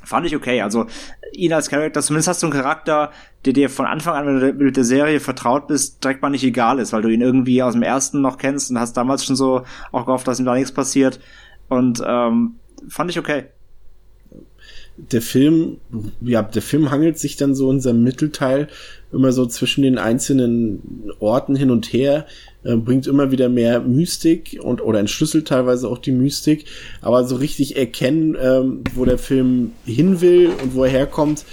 fand 0.10 0.26
ich 0.26 0.36
okay. 0.36 0.62
Also 0.62 0.88
ihn 1.34 1.54
als 1.54 1.70
Charakter, 1.70 2.02
zumindest 2.02 2.28
hast 2.28 2.42
du 2.42 2.48
einen 2.48 2.54
Charakter, 2.54 3.12
der 3.46 3.54
dir 3.54 3.70
von 3.70 3.86
Anfang 3.86 4.16
an, 4.16 4.58
mit 4.58 4.76
der 4.76 4.84
Serie 4.84 5.20
vertraut 5.20 5.68
bist, 5.68 6.04
direkt 6.04 6.22
mal 6.22 6.30
nicht 6.30 6.44
egal 6.44 6.80
ist, 6.80 6.92
weil 6.92 7.04
du 7.04 7.10
ihn 7.10 7.22
irgendwie 7.22 7.62
aus 7.62 7.74
dem 7.74 7.84
ersten 7.84 8.22
noch 8.22 8.38
kennst 8.38 8.72
und 8.72 8.80
hast 8.80 8.98
damals 8.98 9.24
schon 9.24 9.36
so 9.36 9.64
auch 9.92 10.06
gehofft, 10.06 10.28
dass 10.28 10.40
ihm 10.40 10.46
da 10.46 10.56
nichts 10.56 10.72
passiert. 10.72 11.20
Und 11.70 12.02
ähm, 12.06 12.56
fand 12.90 13.12
ich 13.12 13.20
okay. 13.20 13.46
Der 14.98 15.22
Film, 15.22 15.78
ja, 16.20 16.42
der 16.42 16.62
Film 16.62 16.92
hangelt 16.92 17.20
sich 17.20 17.38
dann 17.38 17.56
so 17.56 17.72
in 17.72 17.80
seinem 17.80 18.04
Mittelteil 18.04 18.68
immer 19.14 19.32
so 19.32 19.46
zwischen 19.46 19.84
den 19.84 19.98
einzelnen 19.98 21.12
Orten 21.20 21.56
hin 21.56 21.72
und 21.72 21.94
her. 21.94 22.26
Äh, 22.62 22.76
bringt 22.76 23.08
immer 23.08 23.32
wieder 23.32 23.48
mehr 23.48 23.80
Mystik 23.80 24.60
und 24.62 24.82
oder 24.82 25.00
entschlüsselt 25.00 25.48
teilweise 25.48 25.88
auch 25.88 25.98
die 25.98 26.12
Mystik, 26.12 26.66
aber 27.00 27.24
so 27.24 27.38
richtig 27.38 27.78
erkennen, 27.78 28.36
ähm, 28.38 28.84
wo 28.96 29.06
der 29.06 29.18
Film 29.18 29.72
hin 29.86 30.20
will 30.20 30.52
und 30.62 30.76
wo 30.76 30.84
er 30.84 30.90
herkommt, 30.90 31.46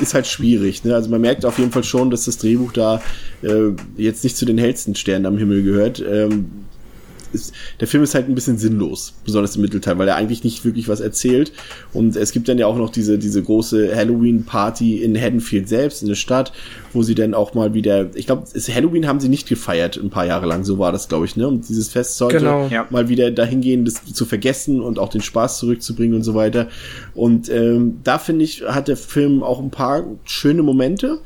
ist 0.00 0.14
halt 0.14 0.28
schwierig. 0.28 0.84
Ne? 0.84 0.94
Also 0.94 1.10
man 1.10 1.20
merkt 1.20 1.44
auf 1.44 1.58
jeden 1.58 1.72
Fall 1.72 1.82
schon, 1.82 2.10
dass 2.10 2.26
das 2.26 2.38
Drehbuch 2.38 2.72
da 2.72 3.02
äh, 3.42 3.70
jetzt 3.96 4.22
nicht 4.22 4.36
zu 4.36 4.44
den 4.44 4.56
hellsten 4.56 4.94
Sternen 4.94 5.26
am 5.26 5.36
Himmel 5.36 5.64
gehört. 5.64 6.00
Ähm, 6.08 6.46
ist, 7.32 7.52
der 7.80 7.88
Film 7.88 8.02
ist 8.02 8.14
halt 8.14 8.28
ein 8.28 8.34
bisschen 8.34 8.58
sinnlos, 8.58 9.14
besonders 9.24 9.56
im 9.56 9.62
Mittelteil, 9.62 9.98
weil 9.98 10.08
er 10.08 10.16
eigentlich 10.16 10.44
nicht 10.44 10.64
wirklich 10.64 10.88
was 10.88 11.00
erzählt. 11.00 11.52
Und 11.92 12.16
es 12.16 12.32
gibt 12.32 12.48
dann 12.48 12.58
ja 12.58 12.66
auch 12.66 12.76
noch 12.76 12.90
diese, 12.90 13.18
diese 13.18 13.42
große 13.42 13.94
Halloween-Party 13.94 15.02
in 15.02 15.20
Haddonfield 15.20 15.68
selbst, 15.68 16.02
in 16.02 16.08
der 16.08 16.14
Stadt, 16.14 16.52
wo 16.92 17.02
sie 17.02 17.14
dann 17.14 17.34
auch 17.34 17.54
mal 17.54 17.74
wieder, 17.74 18.14
ich 18.14 18.26
glaube, 18.26 18.44
Halloween 18.54 19.06
haben 19.06 19.20
sie 19.20 19.28
nicht 19.28 19.48
gefeiert 19.48 19.96
ein 19.96 20.10
paar 20.10 20.26
Jahre 20.26 20.46
lang, 20.46 20.64
so 20.64 20.78
war 20.78 20.92
das, 20.92 21.08
glaube 21.08 21.26
ich, 21.26 21.36
ne? 21.36 21.48
Und 21.48 21.68
dieses 21.68 21.88
Fest 21.88 22.16
sollte 22.16 22.38
genau, 22.38 22.68
mal 22.90 23.08
wieder 23.08 23.30
dahin 23.30 23.60
gehen, 23.60 23.84
das 23.84 24.04
zu 24.04 24.24
vergessen 24.24 24.80
und 24.80 24.98
auch 24.98 25.08
den 25.08 25.22
Spaß 25.22 25.58
zurückzubringen 25.58 26.16
und 26.16 26.22
so 26.22 26.34
weiter. 26.34 26.68
Und 27.14 27.48
ähm, 27.48 28.00
da 28.04 28.18
finde 28.18 28.44
ich, 28.44 28.62
hat 28.62 28.88
der 28.88 28.96
Film 28.96 29.42
auch 29.42 29.60
ein 29.60 29.70
paar 29.70 30.04
schöne 30.24 30.62
Momente. 30.62 31.20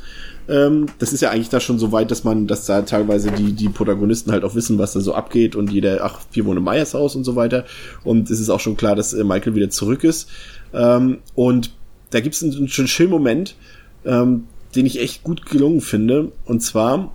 Ähm, 0.49 0.87
das 0.99 1.13
ist 1.13 1.21
ja 1.21 1.31
eigentlich 1.31 1.49
da 1.49 1.61
schon 1.61 1.79
so 1.79 1.93
weit, 1.93 2.11
dass 2.11 2.25
man, 2.25 2.47
dass 2.47 2.67
da 2.67 2.83
teilweise 2.83 3.33
die, 3.33 3.53
die 3.53 3.69
Protagonisten 3.69 4.33
halt 4.33 4.45
auch 4.45 4.55
wissen, 4.55 4.79
was 4.79 4.93
da 4.93 5.01
so 5.01 5.15
abgeht 5.15 5.57
und 5.57 5.73
jeder, 5.73 6.05
ach, 6.05 6.21
wir 6.33 6.45
wohnen 6.45 6.59
im 6.59 6.65
Meyers 6.65 6.95
Haus 6.95 7.17
und 7.17 7.25
so 7.25 7.37
weiter. 7.37 7.65
Und 8.05 8.31
es 8.31 8.41
ist 8.41 8.51
auch 8.51 8.61
schon 8.61 8.77
klar, 8.77 8.95
dass 8.95 9.13
äh, 9.13 9.25
Michael 9.25 9.55
wieder 9.55 9.71
zurück 9.71 10.05
ist. 10.05 10.29
Ähm, 10.73 11.19
und 11.35 11.73
da 12.11 12.21
gibt 12.21 12.35
es 12.35 12.43
einen, 12.43 12.55
einen 12.57 12.69
schönen 12.69 13.11
Moment, 13.11 13.57
ähm, 14.05 14.45
den 14.75 14.87
ich 14.87 15.01
echt 15.01 15.25
gut 15.25 15.47
gelungen 15.47 15.81
finde. 15.81 16.33
Und 16.45 16.61
zwar 16.61 17.13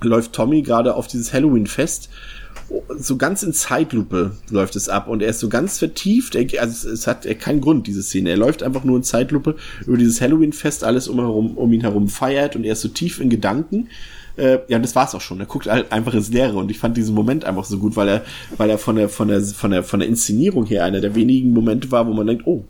läuft 0.00 0.32
Tommy 0.32 0.62
gerade 0.62 0.94
auf 0.94 1.06
dieses 1.06 1.32
Halloween-Fest 1.32 2.10
so 2.98 3.16
ganz 3.16 3.42
in 3.42 3.52
Zeitlupe 3.52 4.32
läuft 4.50 4.76
es 4.76 4.88
ab 4.88 5.08
und 5.08 5.22
er 5.22 5.28
ist 5.30 5.40
so 5.40 5.48
ganz 5.48 5.78
vertieft. 5.78 6.34
Er, 6.34 6.60
also 6.60 6.88
es 6.88 7.06
hat 7.06 7.26
er 7.26 7.34
keinen 7.34 7.60
Grund, 7.60 7.86
diese 7.86 8.02
Szene. 8.02 8.30
Er 8.30 8.36
läuft 8.36 8.62
einfach 8.62 8.84
nur 8.84 8.96
in 8.96 9.02
Zeitlupe 9.02 9.56
über 9.86 9.96
dieses 9.96 10.20
Halloween-Fest, 10.20 10.84
alles 10.84 11.08
um, 11.08 11.18
herum, 11.18 11.56
um 11.56 11.72
ihn 11.72 11.82
herum 11.82 12.08
feiert 12.08 12.56
und 12.56 12.64
er 12.64 12.72
ist 12.72 12.82
so 12.82 12.88
tief 12.88 13.20
in 13.20 13.30
Gedanken. 13.30 13.88
Äh, 14.36 14.58
ja, 14.68 14.76
und 14.76 14.82
das 14.82 14.96
war's 14.96 15.14
auch 15.14 15.20
schon. 15.20 15.40
Er 15.40 15.46
guckt 15.46 15.66
halt 15.66 15.92
einfach 15.92 16.14
ins 16.14 16.30
Leere 16.30 16.56
und 16.56 16.70
ich 16.70 16.78
fand 16.78 16.96
diesen 16.96 17.14
Moment 17.14 17.44
einfach 17.44 17.64
so 17.64 17.78
gut, 17.78 17.96
weil 17.96 18.08
er, 18.08 18.24
weil 18.56 18.70
er 18.70 18.78
von 18.78 18.96
der, 18.96 19.08
von 19.08 19.28
der, 19.28 19.40
von 19.42 19.70
der, 19.70 19.82
von 19.84 20.00
der 20.00 20.08
Inszenierung 20.08 20.66
her 20.66 20.84
einer 20.84 21.00
der 21.00 21.14
wenigen 21.14 21.52
Momente 21.52 21.90
war, 21.92 22.06
wo 22.06 22.12
man 22.12 22.26
denkt, 22.26 22.46
oh, 22.46 22.64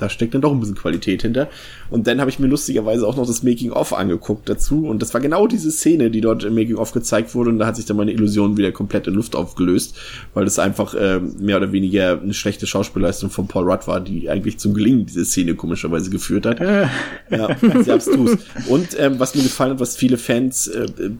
da 0.00 0.08
steckt 0.08 0.34
dann 0.34 0.40
doch 0.40 0.52
ein 0.52 0.60
bisschen 0.60 0.76
Qualität 0.76 1.22
hinter. 1.22 1.48
Und 1.90 2.06
dann 2.06 2.20
habe 2.20 2.30
ich 2.30 2.38
mir 2.38 2.46
lustigerweise 2.46 3.06
auch 3.06 3.16
noch 3.16 3.26
das 3.26 3.42
Making-of 3.42 3.92
angeguckt 3.92 4.48
dazu. 4.48 4.86
Und 4.86 5.02
das 5.02 5.12
war 5.14 5.20
genau 5.20 5.46
diese 5.46 5.70
Szene, 5.70 6.10
die 6.10 6.20
dort 6.20 6.44
im 6.44 6.54
Making-of 6.54 6.92
gezeigt 6.92 7.34
wurde. 7.34 7.50
Und 7.50 7.58
da 7.58 7.66
hat 7.66 7.76
sich 7.76 7.84
dann 7.84 7.96
meine 7.96 8.12
Illusion 8.12 8.56
wieder 8.56 8.72
komplett 8.72 9.06
in 9.06 9.14
Luft 9.14 9.36
aufgelöst, 9.36 9.96
weil 10.34 10.44
das 10.44 10.58
einfach 10.58 10.94
äh, 10.94 11.20
mehr 11.20 11.56
oder 11.56 11.72
weniger 11.72 12.20
eine 12.20 12.34
schlechte 12.34 12.66
Schauspielleistung 12.66 13.30
von 13.30 13.46
Paul 13.46 13.70
Rudd 13.70 13.86
war, 13.86 14.00
die 14.00 14.30
eigentlich 14.30 14.58
zum 14.58 14.74
Gelingen 14.74 15.06
diese 15.06 15.24
Szene 15.24 15.54
komischerweise 15.54 16.10
geführt 16.10 16.46
hat. 16.46 16.60
Äh. 16.60 16.86
ja, 17.30 17.56
sehr 17.82 17.94
abstrus. 17.94 18.38
Und 18.68 18.98
ähm, 18.98 19.18
was 19.18 19.34
mir 19.34 19.42
gefallen 19.42 19.72
hat, 19.72 19.80
was 19.80 19.96
viele 19.96 20.16
Fans 20.16 20.66
äh, 20.68 20.84
äh, 20.84 21.10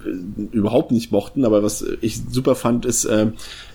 überhaupt 0.53 0.93
nicht 0.93 1.13
mochten, 1.13 1.45
aber 1.45 1.63
was 1.63 1.85
ich 2.01 2.21
super 2.31 2.55
fand, 2.55 2.87
ist, 2.87 3.05
äh, 3.05 3.27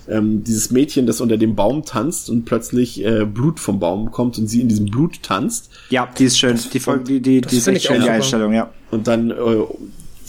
ähm, 0.09 0.43
dieses 0.43 0.71
Mädchen, 0.71 1.05
das 1.05 1.21
unter 1.21 1.37
dem 1.37 1.55
Baum 1.55 1.85
tanzt 1.85 2.29
und 2.29 2.45
plötzlich 2.45 3.03
äh, 3.03 3.25
Blut 3.25 3.59
vom 3.59 3.79
Baum 3.79 4.11
kommt 4.11 4.37
und 4.37 4.47
sie 4.47 4.61
in 4.61 4.67
diesem 4.67 4.85
Blut 4.87 5.23
tanzt. 5.23 5.69
Ja, 5.89 6.07
die 6.17 6.25
ist 6.25 6.37
schön. 6.37 6.59
Die 6.73 6.79
Folge, 6.79 7.03
die, 7.03 7.21
die, 7.21 7.41
die 7.41 7.57
ist 7.57 7.67
echt 7.67 7.77
ich 7.77 7.83
schön, 7.83 8.01
auch 8.01 8.05
die. 8.05 8.09
Einstellung, 8.09 8.53
ja. 8.53 8.69
Und 8.91 9.07
dann 9.07 9.31
äh, 9.31 9.35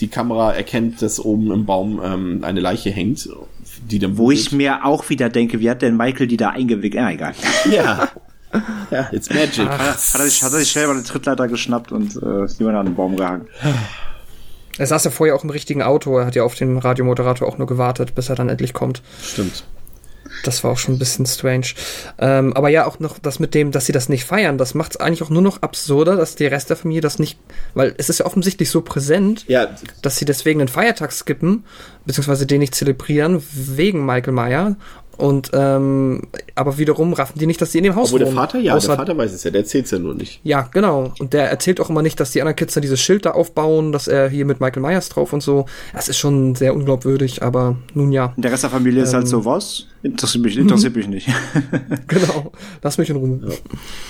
die 0.01 0.09
Kamera 0.09 0.53
erkennt, 0.53 1.03
dass 1.03 1.21
oben 1.21 1.51
im 1.53 1.67
Baum 1.67 2.01
ähm, 2.03 2.45
eine 2.45 2.61
Leiche 2.61 2.91
hängt, 2.91 3.29
die 3.91 3.99
dann 3.99 4.17
Wo 4.19 4.31
ich 4.31 4.53
mir 4.53 4.85
auch 4.85 5.09
wieder 5.09 5.29
denke, 5.29 5.61
wie 5.61 5.71
hat 5.71 5.83
denn 5.83 5.97
Michael 5.97 6.27
die 6.27 6.37
da 6.37 6.51
eingewickelt? 6.51 7.03
Ja, 7.03 7.11
egal. 7.11 7.35
ja 7.71 8.09
ja 8.91 9.09
it's 9.13 9.31
magic. 9.31 9.69
Hat 9.69 9.99
er, 10.15 10.25
sich, 10.25 10.43
hat 10.43 10.53
er 10.53 10.59
sich 10.59 10.71
schnell 10.71 10.87
mal 10.87 10.95
eine 10.95 11.03
Trittleiter 11.03 11.49
geschnappt 11.49 11.93
und 11.93 12.17
äh, 12.17 12.47
jemand 12.59 12.77
an 12.77 12.87
den 12.87 12.95
Baum 12.95 13.17
gehangen. 13.17 13.47
Er 14.79 14.87
saß 14.87 15.05
ja 15.05 15.11
vorher 15.11 15.35
auch 15.35 15.45
im 15.45 15.51
richtigen 15.51 15.83
Auto, 15.83 16.19
er 16.19 16.27
hat 16.27 16.35
ja 16.35 16.43
auf 16.43 16.55
den 16.55 16.79
Radiomoderator 16.79 17.49
auch 17.49 17.59
nur 17.59 17.67
gewartet, 17.67 18.15
bis 18.15 18.29
er 18.29 18.35
dann 18.35 18.49
endlich 18.49 18.73
kommt. 18.73 19.03
Stimmt. 19.23 19.65
Das 20.43 20.63
war 20.63 20.73
auch 20.73 20.79
schon 20.79 20.95
ein 20.95 20.99
bisschen 20.99 21.27
strange. 21.27 21.67
Ähm, 22.19 22.53
aber 22.53 22.69
ja, 22.69 22.87
auch 22.87 22.99
noch 22.99 23.19
das 23.19 23.39
mit 23.39 23.55
dem, 23.55 23.71
dass 23.71 23.87
sie 23.87 23.93
das 23.93 24.09
nicht 24.09 24.25
feiern, 24.25 24.59
das 24.59 24.75
macht 24.75 24.93
es 24.93 24.97
eigentlich 24.99 25.23
auch 25.23 25.31
nur 25.31 25.43
noch 25.43 25.63
absurder, 25.63 26.17
dass 26.17 26.37
der 26.37 26.51
Rest 26.51 26.69
der 26.71 26.77
Familie 26.77 27.01
das 27.01 27.19
nicht, 27.19 27.39
weil 27.75 27.95
es 27.97 28.09
ist 28.09 28.19
ja 28.19 28.27
offensichtlich 28.27 28.71
so 28.71 28.83
präsent, 28.83 29.45
Ja, 29.49 29.69
dass 30.03 30.17
sie 30.17 30.25
deswegen 30.25 30.59
den 30.59 30.69
Feiertag 30.69 31.13
skippen, 31.13 31.65
beziehungsweise 32.05 32.47
den 32.47 32.61
nicht 32.61 32.75
zelebrieren, 32.75 33.43
wegen 33.53 34.05
Michael 34.05 34.35
Meyer. 34.35 34.77
Und 35.19 35.51
ähm, 35.55 36.23
aber 36.55 36.79
wiederum 36.79 37.13
raffen 37.13 37.39
die 37.39 37.47
nicht, 37.47 37.61
dass 37.61 37.73
sie 37.73 37.79
in 37.79 37.85
dem 37.85 37.95
Haus 37.97 38.09
obwohl 38.09 38.19
der 38.21 38.29
wohnen. 38.29 38.37
Vater, 38.37 38.59
ja, 38.59 38.75
Außer- 38.77 38.89
der 38.89 38.97
Vater 38.97 39.17
weiß 39.17 39.33
es 39.33 39.45
ja, 39.45 39.51
der 39.51 39.63
erzählt's 39.63 39.91
ja 39.91 39.99
nur 39.99 40.15
nicht. 40.15 40.41
Ja, 40.45 40.69
genau. 40.73 41.13
Und 41.19 41.33
der 41.33 41.51
erzählt 41.51 41.81
auch 41.81 41.89
immer 41.91 42.03
nicht, 42.03 42.21
dass 42.21 42.31
die 42.33 42.41
anderen 42.43 42.57
Kids 42.57 42.75
da 42.75 42.81
dieses 42.81 43.01
Schild 43.01 43.25
da 43.27 43.31
aufbauen, 43.31 43.93
dass 43.93 44.09
er 44.09 44.29
hier 44.29 44.45
mit 44.45 44.61
Michael 44.61 44.83
Myers 44.83 45.09
drauf 45.09 45.33
und 45.33 45.43
so. 45.43 45.67
Das 45.95 46.09
ist 46.09 46.19
schon 46.19 46.55
sehr 46.55 46.75
unglaubwürdig, 46.75 47.43
aber 47.43 47.77
nun 47.95 48.13
ja. 48.13 48.33
Und 48.37 48.45
der 48.45 48.53
Rest 48.53 48.63
der 48.65 48.71
Familie 48.71 49.03
ist 49.03 49.15
halt 49.15 49.25
Ähm. 49.25 49.29
so, 49.31 49.45
was? 49.45 49.87
Interessiert 50.03 50.45
mich, 50.45 50.57
interessiert 50.57 50.95
mich 50.97 51.09
nicht. 51.09 51.29
Genau. 52.09 52.53
Lass 52.83 52.99
mich 52.99 53.11
in 53.11 53.17
Ruhe. 53.17 53.41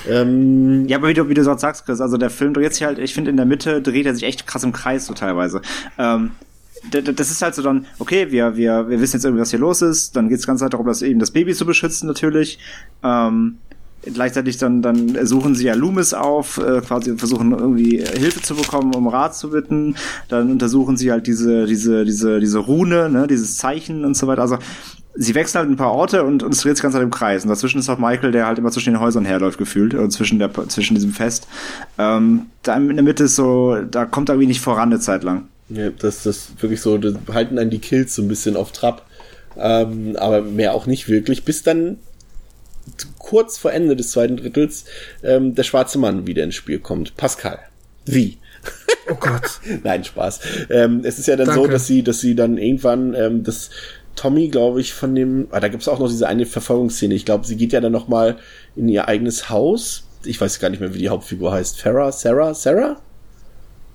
Ähm, 0.09 0.87
Ja, 0.89 0.99
aber 0.99 1.09
wie 1.09 1.15
du, 1.15 1.29
wie 1.29 1.35
du 1.35 1.43
sagst, 1.43 1.87
Chris, 1.87 2.01
also 2.01 2.17
der 2.17 2.31
Film 2.31 2.53
dreht 2.55 2.75
sich 2.75 2.83
halt, 2.85 2.99
ich 2.99 3.15
finde 3.15 3.31
in 3.31 3.37
der 3.37 3.47
Mitte 3.47 3.81
dreht 3.81 4.07
er 4.07 4.15
sich 4.15 4.25
echt 4.25 4.47
krass 4.47 4.63
im 4.65 4.73
Kreis 4.73 5.07
so 5.07 5.15
teilweise. 5.15 5.63
Ähm, 5.99 6.33
das 6.91 7.31
ist 7.31 7.43
halt 7.43 7.55
so 7.55 7.63
dann, 7.63 7.87
okay, 7.99 8.31
wir, 8.31 8.57
wir, 8.57 8.89
wir 8.89 9.01
wissen 9.01 9.17
jetzt 9.17 9.25
irgendwie, 9.25 9.41
was 9.41 9.51
hier 9.51 9.59
los 9.59 9.83
ist, 9.83 10.17
dann 10.17 10.29
geht 10.29 10.39
es 10.39 10.47
ganz 10.47 10.63
halt 10.63 10.73
darum, 10.73 10.87
dass 10.87 11.03
eben 11.03 11.21
das 11.21 11.31
Baby 11.31 11.55
zu 11.55 11.67
beschützen 11.67 12.07
natürlich. 12.07 12.59
Ähm, 13.03 13.59
gleichzeitig 14.03 14.59
dann, 14.59 14.83
dann 14.83 15.27
suchen 15.27 15.55
sie 15.55 15.67
ja 15.67 15.75
Loomis 15.75 16.15
auf, 16.15 16.59
äh, 16.59 16.81
quasi 16.81 17.17
versuchen 17.17 17.53
irgendwie 17.53 17.99
Hilfe 17.99 18.43
zu 18.43 18.55
bekommen, 18.55 18.95
um 18.95 19.09
Rat 19.09 19.37
zu 19.37 19.51
bitten. 19.51 19.97
Dann 20.29 20.51
untersuchen 20.51 20.97
sie 20.97 21.11
halt 21.11 21.27
diese, 21.27 21.67
diese, 21.67 22.05
diese, 22.05 22.41
diese 22.41 22.59
Rune, 22.59 23.09
ne, 23.11 23.27
dieses 23.27 23.57
Zeichen 23.57 24.05
und 24.05 24.17
so 24.17 24.27
weiter. 24.27 24.43
Also 24.43 24.59
sie 25.15 25.35
wechseln 25.35 25.61
halt 25.61 25.71
ein 25.71 25.77
paar 25.77 25.93
Orte 25.93 26.25
und, 26.25 26.43
und 26.43 26.53
es 26.53 26.61
dreht 26.61 26.77
sich 26.77 26.83
ganz 26.83 26.95
halt 26.95 27.05
im 27.05 27.11
Kreis. 27.11 27.43
Und 27.43 27.49
dazwischen 27.49 27.79
ist 27.79 27.89
auch 27.89 27.99
Michael, 27.99 28.33
der 28.33 28.47
halt 28.47 28.59
immer 28.59 28.71
zwischen 28.71 28.93
den 28.93 29.01
Häusern 29.01 29.25
herläuft, 29.25 29.59
gefühlt, 29.59 29.95
und 29.95 30.11
zwischen 30.11 30.39
der, 30.39 30.53
zwischen 30.69 30.95
diesem 30.95 31.13
Fest. 31.13 31.49
Ähm, 31.99 32.47
da 32.63 32.77
in 32.77 32.95
der 32.95 33.03
Mitte 33.03 33.25
ist 33.25 33.37
so, 33.37 33.77
da 33.91 34.05
kommt 34.05 34.29
irgendwie 34.29 34.47
nicht 34.47 34.61
voran 34.61 34.91
eine 34.91 35.01
Zeit 35.01 35.25
lang. 35.25 35.49
Ja, 35.69 35.91
das 35.91 36.23
das 36.23 36.51
wirklich 36.61 36.81
so, 36.81 36.97
das 36.99 37.15
halten 37.33 37.57
dann 37.57 37.71
die 37.71 37.79
Kills 37.79 38.15
so 38.15 38.23
ein 38.23 38.29
bisschen 38.29 38.57
auf 38.57 38.73
Trab. 38.73 39.07
Ähm, 39.59 40.17
aber 40.17 40.43
mehr 40.43 40.75
auch 40.75 40.87
nicht 40.87 41.09
wirklich, 41.09 41.45
bis 41.45 41.63
dann 41.63 41.99
kurz 43.19 43.59
vor 43.59 43.73
Ende 43.73 43.97
des 43.97 44.11
zweiten 44.13 44.37
Drittels 44.37 44.85
ähm, 45.23 45.55
der 45.55 45.65
schwarze 45.65 45.99
Mann 45.99 46.27
wieder 46.27 46.45
ins 46.45 46.55
Spiel 46.55 46.79
kommt. 46.79 47.17
Pascal. 47.17 47.59
Wie? 48.05 48.39
Oh 49.11 49.15
Gott. 49.15 49.61
Nein, 49.85 50.05
Spaß. 50.05 50.41
Ähm, 50.71 51.01
es 51.05 51.19
ist 51.19 51.27
ja 51.27 51.37
dann 51.37 51.47
so, 51.47 51.63
Danke. 51.63 51.71
dass 51.71 51.87
sie, 51.87 52.03
dass 52.03 52.21
sie 52.21 52.35
dann 52.35 52.59
irgendwann, 52.59 53.15
ähm, 53.15 53.43
das 53.43 53.71
Tommy, 54.15 54.49
glaube 54.49 54.81
ich, 54.81 54.95
von 54.95 55.15
dem, 55.15 55.49
ah, 55.51 55.61
da 55.61 55.69
gibt's 55.69 55.89
auch 55.89 55.99
noch 55.99 56.09
diese 56.09 56.27
eine 56.27 56.47
Verfolgungsszene. 56.47 57.15
Ich 57.15 57.25
glaube, 57.25 57.47
sie 57.47 57.57
geht 57.57 57.73
ja 57.73 57.81
dann 57.81 57.93
noch 57.93 58.09
mal 58.09 58.39
in 58.75 58.89
ihr 58.89 59.09
eigenes 59.09 59.51
Haus. 59.51 60.05
Ich 60.25 60.41
weiß 60.41 60.59
gar 60.59 60.71
nicht 60.71 60.81
mehr, 60.81 60.95
wie 60.95 60.99
die 60.99 61.09
Hauptfigur 61.09 61.53
heißt. 61.53 61.81
Farah, 61.81 62.13
Sarah, 62.13 62.55
Sarah? 62.55 63.01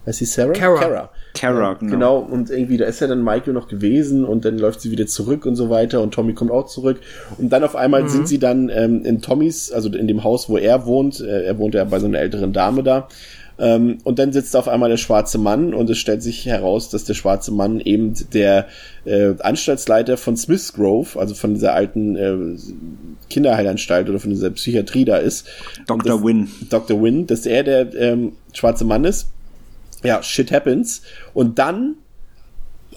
Heißt 0.05 0.19
sie 0.19 0.25
Sarah? 0.25 0.53
Kara. 0.53 0.79
Kara. 0.79 1.11
Kara, 1.33 1.73
genau. 1.75 1.91
genau. 1.91 2.17
Und 2.19 2.49
irgendwie, 2.49 2.77
da 2.77 2.85
ist 2.85 2.99
ja 2.99 3.07
dann 3.07 3.23
Michael 3.23 3.53
noch 3.53 3.67
gewesen 3.67 4.25
und 4.25 4.45
dann 4.45 4.57
läuft 4.57 4.81
sie 4.81 4.91
wieder 4.91 5.07
zurück 5.07 5.45
und 5.45 5.55
so 5.55 5.69
weiter 5.69 6.01
und 6.01 6.13
Tommy 6.13 6.33
kommt 6.33 6.51
auch 6.51 6.67
zurück. 6.67 6.99
Und 7.37 7.51
dann 7.51 7.63
auf 7.63 7.75
einmal 7.75 8.09
sind 8.09 8.27
sie 8.27 8.39
dann 8.39 8.69
ähm, 8.69 9.05
in 9.05 9.21
Tommys, 9.21 9.71
also 9.71 9.89
in 9.89 10.07
dem 10.07 10.23
Haus, 10.23 10.49
wo 10.49 10.57
er 10.57 10.85
wohnt. 10.85 11.21
Äh, 11.21 11.43
er 11.43 11.57
wohnt 11.57 11.73
ja 11.75 11.83
bei 11.83 11.99
so 11.99 12.07
einer 12.07 12.19
älteren 12.19 12.53
Dame 12.53 12.83
da. 12.83 13.07
Ähm, 13.61 13.99
und 14.03 14.17
dann 14.17 14.33
sitzt 14.33 14.55
da 14.55 14.59
auf 14.59 14.67
einmal 14.67 14.89
der 14.89 14.97
schwarze 14.97 15.37
Mann 15.37 15.73
und 15.75 15.89
es 15.89 15.99
stellt 15.99 16.23
sich 16.23 16.47
heraus, 16.47 16.89
dass 16.89 17.03
der 17.03 17.13
schwarze 17.13 17.51
Mann 17.51 17.79
eben 17.79 18.13
der 18.33 18.67
äh, 19.05 19.35
Anstaltsleiter 19.39 20.17
von 20.17 20.35
Smiths 20.35 20.73
Grove, 20.73 21.19
also 21.19 21.35
von 21.35 21.53
dieser 21.53 21.73
alten 21.73 22.15
äh, 22.15 22.57
Kinderheilanstalt 23.29 24.09
oder 24.09 24.19
von 24.19 24.31
dieser 24.31 24.49
Psychiatrie 24.49 25.05
da 25.05 25.17
ist. 25.17 25.47
Dr. 25.85 26.23
Wynn. 26.23 26.49
Dr. 26.69 27.01
Wynn, 27.01 27.27
dass 27.27 27.45
er 27.45 27.63
der 27.63 27.93
ähm, 27.93 28.33
schwarze 28.51 28.83
Mann 28.83 29.05
ist. 29.05 29.27
Ja, 30.03 30.23
shit 30.23 30.51
happens. 30.51 31.01
Und 31.33 31.59
dann 31.59 31.95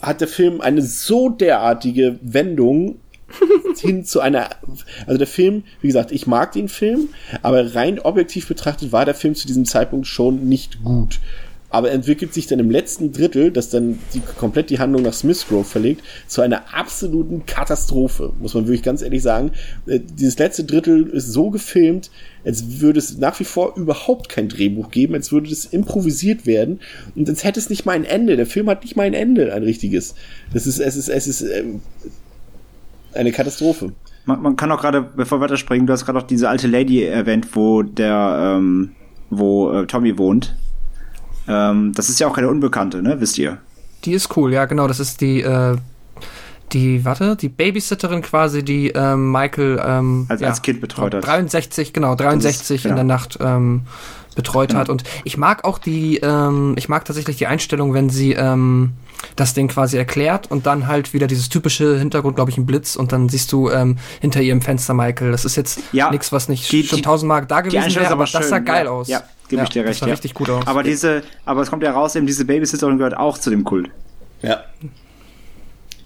hat 0.00 0.20
der 0.20 0.28
Film 0.28 0.60
eine 0.60 0.82
so 0.82 1.28
derartige 1.28 2.18
Wendung 2.22 2.96
hin 3.78 4.04
zu 4.04 4.20
einer, 4.20 4.50
also 5.06 5.18
der 5.18 5.26
Film, 5.26 5.64
wie 5.80 5.88
gesagt, 5.88 6.12
ich 6.12 6.26
mag 6.26 6.52
den 6.52 6.68
Film, 6.68 7.08
aber 7.42 7.74
rein 7.74 7.98
objektiv 7.98 8.46
betrachtet 8.48 8.92
war 8.92 9.04
der 9.04 9.14
Film 9.14 9.34
zu 9.34 9.46
diesem 9.46 9.64
Zeitpunkt 9.64 10.06
schon 10.06 10.48
nicht 10.48 10.82
gut. 10.82 11.20
Aber 11.74 11.88
er 11.88 11.96
entwickelt 11.96 12.32
sich 12.32 12.46
dann 12.46 12.60
im 12.60 12.70
letzten 12.70 13.10
Drittel, 13.10 13.50
das 13.50 13.68
dann 13.68 13.98
die, 14.14 14.20
komplett 14.20 14.70
die 14.70 14.78
Handlung 14.78 15.02
nach 15.02 15.12
Smith 15.12 15.44
Grove 15.48 15.64
verlegt, 15.64 16.04
zu 16.28 16.40
einer 16.40 16.72
absoluten 16.72 17.46
Katastrophe, 17.46 18.32
muss 18.40 18.54
man 18.54 18.68
wirklich 18.68 18.84
ganz 18.84 19.02
ehrlich 19.02 19.24
sagen. 19.24 19.50
Äh, 19.86 19.98
Dieses 19.98 20.38
letzte 20.38 20.62
Drittel 20.62 21.08
ist 21.08 21.32
so 21.32 21.50
gefilmt, 21.50 22.12
als 22.44 22.80
würde 22.80 23.00
es 23.00 23.18
nach 23.18 23.40
wie 23.40 23.44
vor 23.44 23.76
überhaupt 23.76 24.28
kein 24.28 24.48
Drehbuch 24.48 24.92
geben, 24.92 25.14
als 25.14 25.32
würde 25.32 25.48
das 25.48 25.64
improvisiert 25.64 26.46
werden 26.46 26.78
und 27.16 27.28
als 27.28 27.42
hätte 27.42 27.58
es 27.58 27.68
nicht 27.68 27.84
mal 27.84 27.94
ein 27.94 28.04
Ende. 28.04 28.36
Der 28.36 28.46
Film 28.46 28.70
hat 28.70 28.84
nicht 28.84 28.94
mal 28.94 29.02
ein 29.02 29.14
Ende, 29.14 29.52
ein 29.52 29.64
richtiges. 29.64 30.14
Das 30.52 30.68
ist, 30.68 30.78
es 30.78 30.94
ist, 30.94 31.08
es 31.08 31.26
ist 31.26 31.40
ähm, 31.40 31.80
eine 33.14 33.32
Katastrophe. 33.32 33.90
Man, 34.26 34.40
man 34.40 34.54
kann 34.54 34.70
auch 34.70 34.80
gerade, 34.80 35.02
bevor 35.02 35.38
wir 35.38 35.46
weiterspringen, 35.46 35.88
du 35.88 35.92
hast 35.92 36.04
gerade 36.04 36.20
auch 36.20 36.26
diese 36.28 36.48
alte 36.48 36.68
Lady 36.68 37.02
erwähnt, 37.02 37.48
wo 37.56 37.82
der, 37.82 38.58
ähm, 38.58 38.92
wo 39.28 39.72
äh, 39.72 39.86
Tommy 39.88 40.16
wohnt. 40.16 40.54
Ähm, 41.48 41.92
das 41.94 42.08
ist 42.08 42.18
ja 42.20 42.26
auch 42.26 42.34
keine 42.34 42.48
Unbekannte, 42.48 43.02
ne? 43.02 43.16
Wisst 43.20 43.38
ihr? 43.38 43.58
Die 44.04 44.12
ist 44.12 44.36
cool, 44.36 44.52
ja, 44.52 44.64
genau. 44.66 44.86
Das 44.88 45.00
ist 45.00 45.20
die, 45.20 45.40
äh, 45.42 45.76
die, 46.72 47.04
warte, 47.04 47.36
die 47.36 47.48
Babysitterin 47.48 48.22
quasi, 48.22 48.64
die 48.64 48.88
ähm, 48.90 49.30
Michael 49.30 49.80
ähm, 49.84 50.26
Als- 50.28 50.40
ja, 50.40 50.48
als 50.48 50.62
Kind 50.62 50.80
betreut 50.80 51.14
hat. 51.14 51.26
63, 51.26 51.92
genau, 51.92 52.14
63 52.14 52.82
genau. 52.82 52.92
in 52.92 52.96
der 52.96 53.04
Nacht 53.04 53.38
ähm, 53.40 53.82
betreut 54.34 54.70
Genau. 54.70 54.80
hat. 54.80 54.88
Und 54.88 55.04
ich 55.22 55.36
mag 55.36 55.64
auch 55.64 55.78
die, 55.78 56.16
ähm, 56.18 56.74
ich 56.76 56.88
mag 56.88 57.04
tatsächlich 57.04 57.36
die 57.36 57.46
Einstellung, 57.46 57.94
wenn 57.94 58.10
sie 58.10 58.32
ähm, 58.32 58.92
das 59.36 59.54
Ding 59.54 59.68
quasi 59.68 59.96
erklärt 59.96 60.50
und 60.50 60.66
dann 60.66 60.86
halt 60.88 61.12
wieder 61.14 61.26
dieses 61.28 61.48
typische 61.48 61.96
Hintergrund, 61.98 62.34
glaube 62.34 62.50
ich, 62.50 62.58
ein 62.58 62.66
Blitz 62.66 62.96
und 62.96 63.12
dann 63.12 63.28
siehst 63.28 63.52
du 63.52 63.70
ähm, 63.70 63.96
hinter 64.20 64.40
ihrem 64.42 64.60
Fenster 64.60 64.92
Michael. 64.92 65.30
Das 65.30 65.44
ist 65.44 65.56
jetzt 65.56 65.80
Ja, 65.92 66.10
nichts, 66.10 66.32
was 66.32 66.48
nicht 66.48 66.70
die- 66.72 66.82
schon 66.84 67.02
tausendmal 67.02 67.46
da 67.46 67.60
gewesen 67.60 67.94
wäre, 67.94 68.06
ist 68.06 68.10
aber 68.10 68.24
das 68.24 68.32
sah 68.48 68.56
schön. 68.56 68.64
geil 68.64 68.86
ja, 68.86 68.90
aus. 68.90 69.08
Ja, 69.08 69.22
gebe 69.48 69.62
ich 69.62 69.68
dir 69.70 69.84
recht. 69.84 70.00
Ja. 70.00 70.06
richtig 70.08 70.34
gut 70.34 70.50
aus. 70.50 70.66
Aber 70.66 70.82
diese, 70.82 71.22
aber 71.44 71.62
es 71.62 71.70
kommt 71.70 71.82
ja 71.82 71.92
raus, 71.92 72.14
eben 72.16 72.26
diese 72.26 72.44
Babysitterin 72.44 72.98
gehört 72.98 73.16
auch 73.16 73.38
zu 73.38 73.50
dem 73.50 73.64
Kult. 73.64 73.90
Ja. 74.42 74.64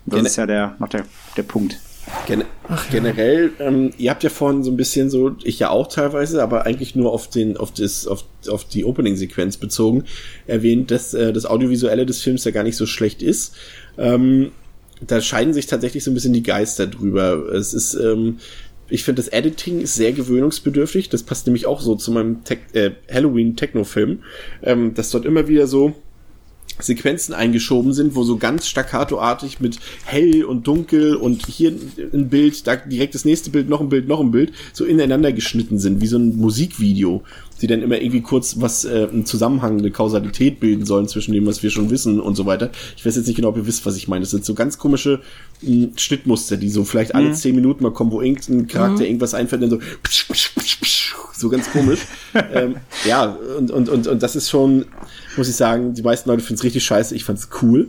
Das 0.07 0.17
Gene- 0.17 0.28
ist 0.28 0.36
ja 0.36 0.47
der, 0.47 0.75
noch 0.78 0.89
der, 0.89 1.05
der 1.36 1.42
Punkt. 1.42 1.78
Gen 2.26 2.44
Generell, 2.91 3.52
ähm, 3.58 3.91
ihr 3.99 4.10
habt 4.10 4.25
ja 4.25 4.31
vorhin 4.31 4.62
so 4.62 4.70
ein 4.70 4.78
bisschen 4.78 5.10
so, 5.10 5.36
ich 5.44 5.58
ja 5.58 5.68
auch 5.68 5.89
teilweise, 5.89 6.42
aber 6.42 6.65
eigentlich 6.65 6.94
nur 6.97 7.12
auf 7.12 7.28
den, 7.28 7.58
auf 7.58 7.70
das, 7.73 8.07
auf, 8.07 8.25
auf 8.49 8.65
die 8.65 8.86
Opening-Sequenz 8.86 9.58
bezogen, 9.58 10.05
erwähnt, 10.47 10.91
dass 10.91 11.12
äh, 11.12 11.34
das 11.34 11.44
Audiovisuelle 11.44 12.07
des 12.07 12.23
Films 12.23 12.44
ja 12.44 12.50
gar 12.50 12.62
nicht 12.62 12.76
so 12.76 12.86
schlecht 12.86 13.23
ist. 13.23 13.55
Ähm, 13.99 14.52
da 15.07 15.20
scheiden 15.20 15.52
sich 15.52 15.67
tatsächlich 15.67 16.02
so 16.02 16.10
ein 16.10 16.15
bisschen 16.15 16.33
die 16.33 16.42
Geister 16.42 16.86
drüber. 16.86 17.52
Es 17.52 17.75
ist, 17.75 17.92
ähm, 17.94 18.39
ich 18.91 19.05
finde, 19.05 19.23
das 19.23 19.33
Editing 19.33 19.81
ist 19.81 19.94
sehr 19.94 20.12
gewöhnungsbedürftig. 20.12 21.08
Das 21.08 21.23
passt 21.23 21.47
nämlich 21.47 21.67
auch 21.67 21.81
so 21.81 21.94
zu 21.94 22.10
meinem 22.10 22.44
Tech 22.44 22.58
äh, 22.73 22.92
Halloween-Techno-Film, 23.12 24.20
ähm, 24.62 24.94
dass 24.94 25.10
dort 25.10 25.25
immer 25.25 25.49
wieder 25.49 25.67
so 25.67 25.94
Sequenzen 26.81 27.34
eingeschoben 27.34 27.92
sind, 27.92 28.15
wo 28.15 28.23
so 28.23 28.36
ganz 28.36 28.68
staccatoartig 28.68 29.60
mit 29.60 29.78
hell 30.05 30.44
und 30.44 30.67
dunkel 30.67 31.17
und 31.17 31.47
hier 31.47 31.73
ein 32.12 32.28
Bild, 32.28 32.67
da 32.67 32.76
direkt 32.76 33.15
das 33.15 33.25
nächste 33.25 33.50
Bild, 33.50 33.68
noch 33.68 33.81
ein 33.81 33.89
Bild, 33.89 34.07
noch 34.07 34.20
ein 34.20 34.31
Bild, 34.31 34.52
so 34.73 34.84
ineinander 34.84 35.33
geschnitten 35.33 35.78
sind, 35.78 36.00
wie 36.00 36.07
so 36.07 36.18
ein 36.18 36.36
Musikvideo, 36.36 37.23
die 37.60 37.66
dann 37.66 37.82
immer 37.82 38.00
irgendwie 38.00 38.20
kurz 38.20 38.56
was, 38.60 38.84
äh, 38.84 39.08
einen 39.10 39.26
Zusammenhang, 39.26 39.78
eine 39.78 39.90
Kausalität 39.90 40.60
bilden 40.60 40.86
sollen 40.86 41.08
zwischen 41.08 41.32
dem, 41.32 41.46
was 41.46 41.62
wir 41.62 41.70
schon 41.70 41.90
wissen 41.90 42.20
und 42.20 42.36
so 42.36 42.46
weiter. 42.46 42.70
Ich 42.96 43.04
weiß 43.04 43.16
jetzt 43.16 43.26
nicht 43.26 43.36
genau, 43.36 43.48
ob 43.48 43.56
ihr 43.56 43.66
wisst, 43.66 43.84
was 43.86 43.96
ich 43.96 44.08
meine. 44.08 44.22
Das 44.22 44.30
sind 44.30 44.44
so 44.44 44.54
ganz 44.54 44.78
komische 44.78 45.20
mh, 45.62 45.88
Schnittmuster, 45.96 46.56
die 46.56 46.70
so 46.70 46.84
vielleicht 46.84 47.14
alle 47.14 47.32
zehn 47.32 47.54
Minuten 47.54 47.82
mal 47.82 47.92
kommen, 47.92 48.12
wo 48.12 48.20
irgendein 48.20 48.66
Charakter 48.66 49.04
irgendwas 49.04 49.34
einfällt, 49.34 49.62
dann 49.62 49.70
so 49.70 49.78
so 51.38 51.48
ganz 51.48 51.70
komisch. 51.70 52.00
ähm, 52.52 52.76
ja, 53.06 53.36
und, 53.56 53.70
und, 53.70 53.88
und, 53.88 54.06
und 54.06 54.22
das 54.22 54.36
ist 54.36 54.50
schon, 54.50 54.86
muss 55.36 55.48
ich 55.48 55.56
sagen, 55.56 55.94
die 55.94 56.02
meisten 56.02 56.28
Leute 56.28 56.42
finden 56.42 56.58
es 56.58 56.64
richtig 56.64 56.84
scheiße. 56.84 57.14
Ich 57.14 57.24
fand's 57.24 57.48
cool. 57.62 57.88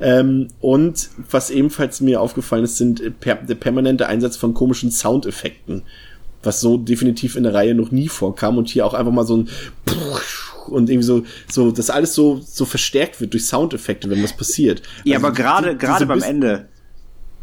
Ähm, 0.00 0.48
und 0.60 1.10
was 1.30 1.50
ebenfalls 1.50 2.00
mir 2.00 2.20
aufgefallen 2.20 2.64
ist, 2.64 2.76
sind 2.76 3.18
per 3.20 3.34
der 3.36 3.56
permanente 3.56 4.06
Einsatz 4.06 4.36
von 4.36 4.54
komischen 4.54 4.90
Soundeffekten. 4.90 5.82
Was 6.42 6.60
so 6.60 6.76
definitiv 6.76 7.36
in 7.36 7.42
der 7.42 7.54
Reihe 7.54 7.74
noch 7.74 7.90
nie 7.90 8.08
vorkam 8.08 8.58
und 8.58 8.68
hier 8.68 8.86
auch 8.86 8.94
einfach 8.94 9.12
mal 9.12 9.26
so 9.26 9.38
ein 9.38 9.48
und 10.68 10.90
irgendwie 10.90 11.06
so, 11.06 11.22
so, 11.50 11.70
dass 11.70 11.90
alles 11.90 12.14
so, 12.14 12.40
so 12.44 12.64
verstärkt 12.64 13.20
wird 13.20 13.32
durch 13.32 13.46
Soundeffekte, 13.46 14.08
wenn 14.10 14.22
was 14.22 14.36
passiert. 14.36 14.82
Ja, 15.04 15.16
Also 15.16 15.26
aber 15.26 15.34
gerade, 15.34 15.76
gerade 15.76 16.06
beim 16.06 16.22
Ende. 16.22 16.68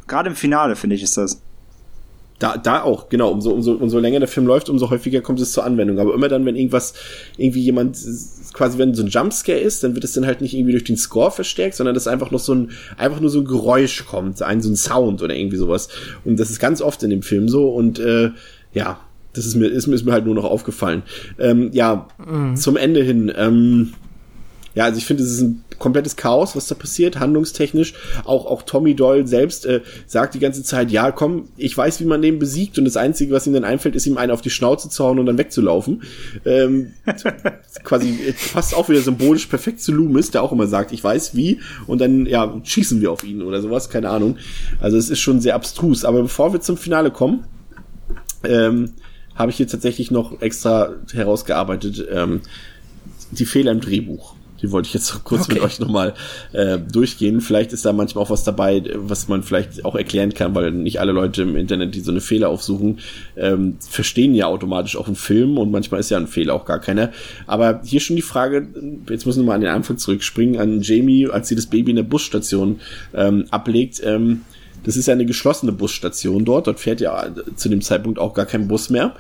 Gerade 0.08 0.30
im 0.30 0.36
Finale, 0.36 0.76
finde 0.76 0.96
ich, 0.96 1.04
ist 1.04 1.18
das. 1.18 1.42
Da, 2.38 2.58
da 2.58 2.84
auch, 2.84 3.08
genau. 3.08 3.32
Umso, 3.32 3.52
umso, 3.52 3.74
umso 3.74 3.98
länger 3.98 4.20
der 4.20 4.28
Film 4.28 4.46
läuft, 4.46 4.70
umso 4.70 4.90
häufiger 4.90 5.22
kommt 5.22 5.40
es 5.40 5.54
zur 5.54 5.64
Anwendung. 5.64 6.00
Aber 6.00 6.14
immer 6.14 6.28
dann, 6.28 6.46
wenn 6.46 6.56
irgendwas, 6.56 6.94
irgendwie 7.38 7.62
jemand, 7.62 7.98
quasi 8.54 8.78
wenn 8.78 8.94
so 8.94 9.04
ein 9.04 9.08
Jumpscare 9.08 9.58
ist, 9.58 9.84
dann 9.84 9.96
wird 9.96 10.04
es 10.04 10.14
dann 10.14 10.26
halt 10.26 10.42
nicht 10.42 10.54
irgendwie 10.54 10.74
durch 10.74 10.84
den 10.84 10.98
Score 10.98 11.32
verstärkt, 11.32 11.76
sondern 11.76 11.96
dass 11.96 12.08
einfach 12.08 12.32
noch 12.32 12.40
so 12.40 12.54
ein, 12.54 12.72
einfach 12.98 13.22
nur 13.22 13.30
so 13.30 13.40
ein 13.40 13.46
Geräusch 13.46 14.06
kommt, 14.06 14.42
ein, 14.42 14.62
so 14.62 14.70
ein 14.70 14.76
Sound 14.76 15.24
oder 15.24 15.34
irgendwie 15.34 15.58
sowas. 15.58 15.88
Und 16.26 16.38
das 16.38 16.50
ist 16.50 16.60
ganz 16.60 16.82
oft 16.82 17.02
in 17.04 17.10
dem 17.10 17.22
Film 17.22 17.48
so 17.48 17.70
und, 17.70 18.00
äh, 18.00 18.32
ja, 18.76 19.00
das 19.34 19.46
ist 19.46 19.56
mir, 19.56 19.68
ist, 19.68 19.88
ist 19.88 20.06
mir 20.06 20.12
halt 20.12 20.26
nur 20.26 20.36
noch 20.36 20.46
aufgefallen. 20.46 21.02
Ähm, 21.40 21.72
ja, 21.74 22.08
zum 22.56 22.78
Ende 22.78 23.04
hin, 23.04 23.34
ähm, 23.36 23.94
ja, 24.76 24.84
also 24.84 24.98
ich 24.98 25.06
finde, 25.06 25.24
es 25.24 25.32
ist 25.32 25.42
ein 25.42 25.64
komplettes 25.80 26.18
Chaos, 26.18 26.56
was 26.56 26.68
da 26.68 26.76
passiert, 26.76 27.20
handlungstechnisch. 27.20 27.94
Auch, 28.26 28.46
auch 28.46 28.64
Tommy 28.64 28.94
Doyle 28.94 29.26
selbst 29.26 29.66
äh, 29.66 29.82
sagt 30.06 30.36
die 30.36 30.40
ganze 30.40 30.64
Zeit, 30.64 30.92
ja, 30.92 31.12
komm, 31.12 31.48
ich 31.56 31.76
weiß, 31.78 32.02
wie 32.02 32.06
man 32.06 32.22
den 32.22 32.40
besiegt 32.40 32.78
und 32.78 32.86
das 32.86 32.98
Einzige, 32.98 33.34
was 33.34 33.48
ihm 33.48 33.54
dann 33.54 33.64
einfällt, 33.64 33.96
ist 33.96 34.06
ihm 34.06 34.18
einen 34.18 34.32
auf 34.32 34.42
die 34.42 34.50
Schnauze 34.50 34.90
zu 34.90 35.04
hauen 35.04 35.18
und 35.18 35.26
dann 35.26 35.38
wegzulaufen. 35.38 36.04
Ähm, 36.46 36.92
quasi 37.84 38.10
äh, 38.28 38.34
passt 38.54 38.76
auch 38.76 38.90
wieder 38.90 39.02
symbolisch 39.02 39.48
perfekt 39.48 39.82
zu 39.82 39.94
Loomis, 39.94 40.32
der 40.32 40.44
auch 40.44 40.52
immer 40.52 40.68
sagt, 40.68 40.92
ich 40.92 41.04
weiß 41.04 41.36
wie 41.36 41.60
und 41.88 42.02
dann, 42.02 42.26
ja, 42.26 42.54
schießen 42.62 43.00
wir 43.00 43.12
auf 43.12 43.24
ihn 43.24 43.42
oder 43.42 43.62
sowas, 43.62 43.90
keine 43.90 44.10
Ahnung. 44.10 44.38
Also 44.82 44.98
es 44.98 45.10
ist 45.10 45.20
schon 45.20 45.40
sehr 45.40 45.56
abstrus. 45.56 46.04
Aber 46.04 46.22
bevor 46.22 46.52
wir 46.52 46.60
zum 46.60 46.76
Finale 46.78 47.12
kommen, 47.12 47.46
ähm, 48.50 48.92
habe 49.36 49.52
ich 49.52 49.58
hier 49.58 49.68
tatsächlich 49.68 50.12
noch 50.12 50.42
extra 50.42 50.94
herausgearbeitet, 51.14 52.06
ähm, 52.12 52.42
die 53.32 53.46
Fehler 53.46 53.72
im 53.72 53.82
Drehbuch. 53.82 54.36
Die 54.62 54.72
wollte 54.72 54.88
ich 54.88 54.94
jetzt 54.94 55.24
kurz 55.26 55.48
mit 55.50 55.58
Okay. 55.58 55.66
euch 55.66 55.80
nochmal 55.80 56.14
äh, 56.54 56.80
durchgehen. 56.80 57.42
Vielleicht 57.42 57.74
ist 57.74 57.84
da 57.86 57.92
manchmal 57.92 58.24
auch 58.24 58.30
was 58.30 58.46
dabei, 58.46 58.82
was 58.96 59.28
man 59.28 59.44
vielleicht 59.44 59.84
auch 59.84 59.96
erklären 59.96 60.34
kann, 60.34 60.56
weil 60.56 60.72
nicht 60.72 61.00
alle 61.02 61.12
Leute 61.12 61.42
im 61.42 61.58
Internet, 61.58 61.94
die 61.94 62.00
so 62.00 62.12
eine 62.12 62.22
Fehler 62.22 62.50
aufsuchen, 62.50 63.00
ähm, 63.36 63.76
verstehen 63.82 64.34
ja 64.34 64.48
automatisch 64.48 64.96
auch 64.96 65.08
einen 65.08 65.18
Film 65.18 65.58
und 65.58 65.72
manchmal 65.72 66.00
ist 66.00 66.10
ja 66.10 66.18
ein 66.18 66.28
Fehler 66.28 66.54
auch 66.54 66.66
gar 66.66 66.80
keiner. 66.80 67.12
Aber 67.46 67.82
hier 67.84 68.00
schon 68.00 68.16
die 68.16 68.22
Frage, 68.22 68.68
jetzt 69.10 69.26
müssen 69.26 69.42
wir 69.42 69.48
mal 69.48 69.56
an 69.56 69.62
den 69.62 69.70
Anfang 69.72 69.98
zurückspringen, 69.98 70.60
an 70.60 70.82
Jamie, 70.82 71.28
als 71.28 71.50
sie 71.50 71.56
das 71.56 71.68
Baby 71.68 71.92
in 71.92 71.98
der 71.98 72.04
Busstation 72.04 72.80
ähm, 73.14 73.46
ablegt. 73.52 74.02
Ähm, 74.04 74.42
das 74.86 74.96
ist 74.96 75.08
ja 75.08 75.14
eine 75.14 75.26
geschlossene 75.26 75.72
Busstation 75.72 76.46
dort. 76.46 76.68
Dort 76.68 76.80
fährt 76.80 77.02
ja 77.02 77.26
zu 77.56 77.70
dem 77.70 77.82
Zeitpunkt 77.82 78.20
auch 78.20 78.34
gar 78.34 78.46
kein 78.46 78.68
Bus 78.68 78.90
mehr. 78.90 79.16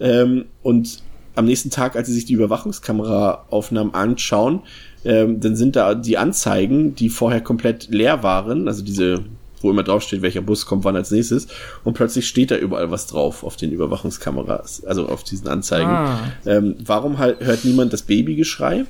Ähm, 0.00 0.46
und 0.62 1.02
am 1.36 1.44
nächsten 1.44 1.70
Tag, 1.70 1.94
als 1.96 2.08
sie 2.08 2.14
sich 2.14 2.24
die 2.24 2.32
Überwachungskameraaufnahmen 2.34 3.94
anschauen, 3.94 4.62
ähm, 5.04 5.40
dann 5.40 5.56
sind 5.56 5.76
da 5.76 5.94
die 5.94 6.18
Anzeigen, 6.18 6.94
die 6.94 7.08
vorher 7.08 7.40
komplett 7.40 7.88
leer 7.88 8.22
waren, 8.22 8.66
also 8.66 8.82
diese, 8.82 9.24
wo 9.60 9.70
immer 9.70 9.82
draufsteht, 9.82 10.22
welcher 10.22 10.42
Bus 10.42 10.66
kommt 10.66 10.84
wann 10.84 10.96
als 10.96 11.10
nächstes, 11.10 11.48
und 11.84 11.94
plötzlich 11.94 12.26
steht 12.26 12.50
da 12.50 12.56
überall 12.56 12.90
was 12.90 13.06
drauf 13.06 13.44
auf 13.44 13.56
den 13.56 13.72
Überwachungskameras, 13.72 14.84
also 14.84 15.08
auf 15.08 15.22
diesen 15.24 15.48
Anzeigen. 15.48 15.90
Ah. 15.90 16.20
Ähm, 16.44 16.76
warum 16.84 17.18
halt, 17.18 17.40
hört 17.40 17.64
niemand 17.64 17.92
das 17.92 18.02
Babygeschrei? 18.02 18.84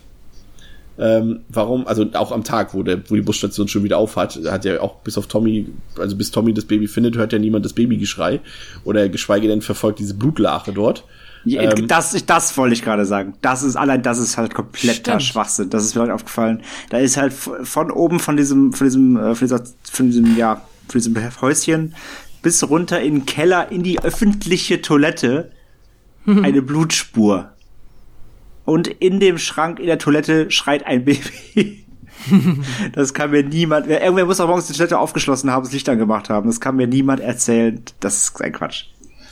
Ähm, 1.01 1.41
warum, 1.49 1.87
also 1.87 2.07
auch 2.13 2.31
am 2.31 2.45
Tag, 2.45 2.75
wo, 2.75 2.83
der, 2.83 3.01
wo 3.09 3.15
die 3.15 3.23
Busstation 3.23 3.69
schon 3.69 3.85
wieder 3.85 3.97
aufhat, 3.97 4.39
hat 4.47 4.67
ja 4.67 4.81
auch 4.81 4.97
bis 4.97 5.17
auf 5.17 5.29
Tommy, 5.29 5.67
also 5.99 6.15
bis 6.15 6.31
Tommy 6.31 6.53
das 6.53 6.67
Baby 6.67 6.89
findet, 6.89 7.17
hört 7.17 7.33
ja 7.33 7.39
niemand 7.39 7.65
das 7.65 7.73
Babygeschrei. 7.73 8.41
Oder 8.85 9.09
geschweige 9.09 9.49
denn 9.49 9.63
verfolgt 9.63 9.99
diese 9.99 10.13
Blutlache 10.13 10.73
dort. 10.73 11.05
Ja, 11.45 11.63
Ähm, 11.63 11.89
das, 11.89 12.15
das 12.27 12.57
wollte 12.59 12.75
ich 12.75 12.83
gerade 12.83 13.07
sagen. 13.07 13.33
Das 13.41 13.63
ist 13.63 13.77
allein, 13.77 14.03
das 14.03 14.19
ist 14.19 14.37
halt 14.37 14.53
kompletter 14.53 15.13
Stimmt. 15.13 15.23
Schwachsinn. 15.23 15.71
Das 15.71 15.85
ist 15.85 15.95
mir 15.95 16.03
halt 16.03 16.11
aufgefallen. 16.11 16.61
Da 16.91 16.99
ist 16.99 17.17
halt 17.17 17.33
von 17.33 17.91
oben 17.91 18.21
von 18.21 18.37
diesem, 18.37 18.75
von 18.75 18.87
diesem, 18.87 19.17
äh, 19.17 19.35
von 19.35 19.49
dieser, 19.49 19.63
von 19.91 20.07
diesem, 20.07 20.37
ja, 20.37 20.57
von 20.89 21.01
diesem 21.01 21.17
Häuschen 21.41 21.95
bis 22.43 22.69
runter 22.69 23.01
in 23.01 23.15
den 23.15 23.27
Keller 23.27 23.73
in 23.73 23.83
die 23.83 24.03
öffentliche 24.03 24.83
Toilette 24.83 25.51
eine 26.27 26.61
Blutspur. 26.61 27.53
Und 28.71 28.87
in 28.87 29.19
dem 29.19 29.37
Schrank 29.37 29.81
in 29.81 29.87
der 29.87 29.99
Toilette 29.99 30.49
schreit 30.53 30.87
ein 30.87 31.05
Baby. 31.05 31.85
Das 32.93 33.15
kann 33.15 33.31
mir 33.31 33.43
niemand, 33.43 33.87
irgendwer 33.87 34.27
muss 34.27 34.41
auch 34.41 34.47
morgens 34.47 34.67
die 34.67 34.75
Toilette 34.75 34.99
aufgeschlossen 34.99 35.51
haben, 35.51 35.65
das 35.65 35.73
Licht 35.73 35.89
angemacht 35.89 36.29
haben. 36.29 36.49
Das 36.49 36.61
kann 36.61 36.77
mir 36.77 36.87
niemand 36.87 37.21
erzählen. 37.21 37.83
Das 37.99 38.17
ist 38.19 38.41
ein 38.43 38.53
Quatsch. 38.53 38.85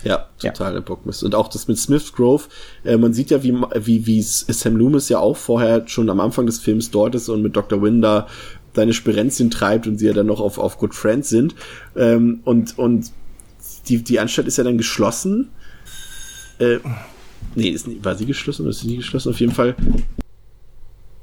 Ja, 0.04 0.26
total 0.40 0.80
Bockmist. 0.80 1.22
Und 1.22 1.34
auch 1.34 1.48
das 1.48 1.68
mit 1.68 1.78
Smith 1.78 2.14
Grove, 2.14 2.44
äh, 2.84 2.96
man 2.96 3.12
sieht 3.12 3.30
ja, 3.30 3.42
wie, 3.42 3.52
wie, 3.52 4.06
wie 4.06 4.22
Sam 4.22 4.74
Loomis 4.74 5.10
ja 5.10 5.18
auch 5.18 5.36
vorher 5.36 5.86
schon 5.86 6.08
am 6.08 6.18
Anfang 6.18 6.46
des 6.46 6.58
Films 6.60 6.90
dort 6.90 7.14
ist 7.14 7.28
und 7.28 7.42
mit 7.42 7.54
Dr. 7.54 7.82
Winder 7.82 8.26
seine 8.74 8.94
Spirenzien 8.94 9.50
treibt 9.50 9.86
und 9.86 9.98
sie 9.98 10.06
ja 10.06 10.14
dann 10.14 10.26
noch 10.26 10.40
auf, 10.40 10.58
auf 10.58 10.78
Good 10.78 10.94
Friends 10.94 11.28
sind. 11.28 11.54
Ähm, 11.94 12.40
und, 12.44 12.78
und 12.78 13.12
die, 13.88 14.02
die 14.02 14.18
Anstalt 14.18 14.48
ist 14.48 14.56
ja 14.56 14.64
dann 14.64 14.78
geschlossen. 14.78 15.50
Äh, 16.58 16.78
nee, 17.54 17.68
ist, 17.68 18.04
war 18.04 18.14
sie 18.14 18.26
geschlossen 18.26 18.62
oder 18.62 18.70
ist 18.70 18.80
sie 18.80 18.88
nie 18.88 18.96
geschlossen? 18.96 19.30
Auf 19.30 19.40
jeden 19.40 19.52
Fall. 19.52 19.74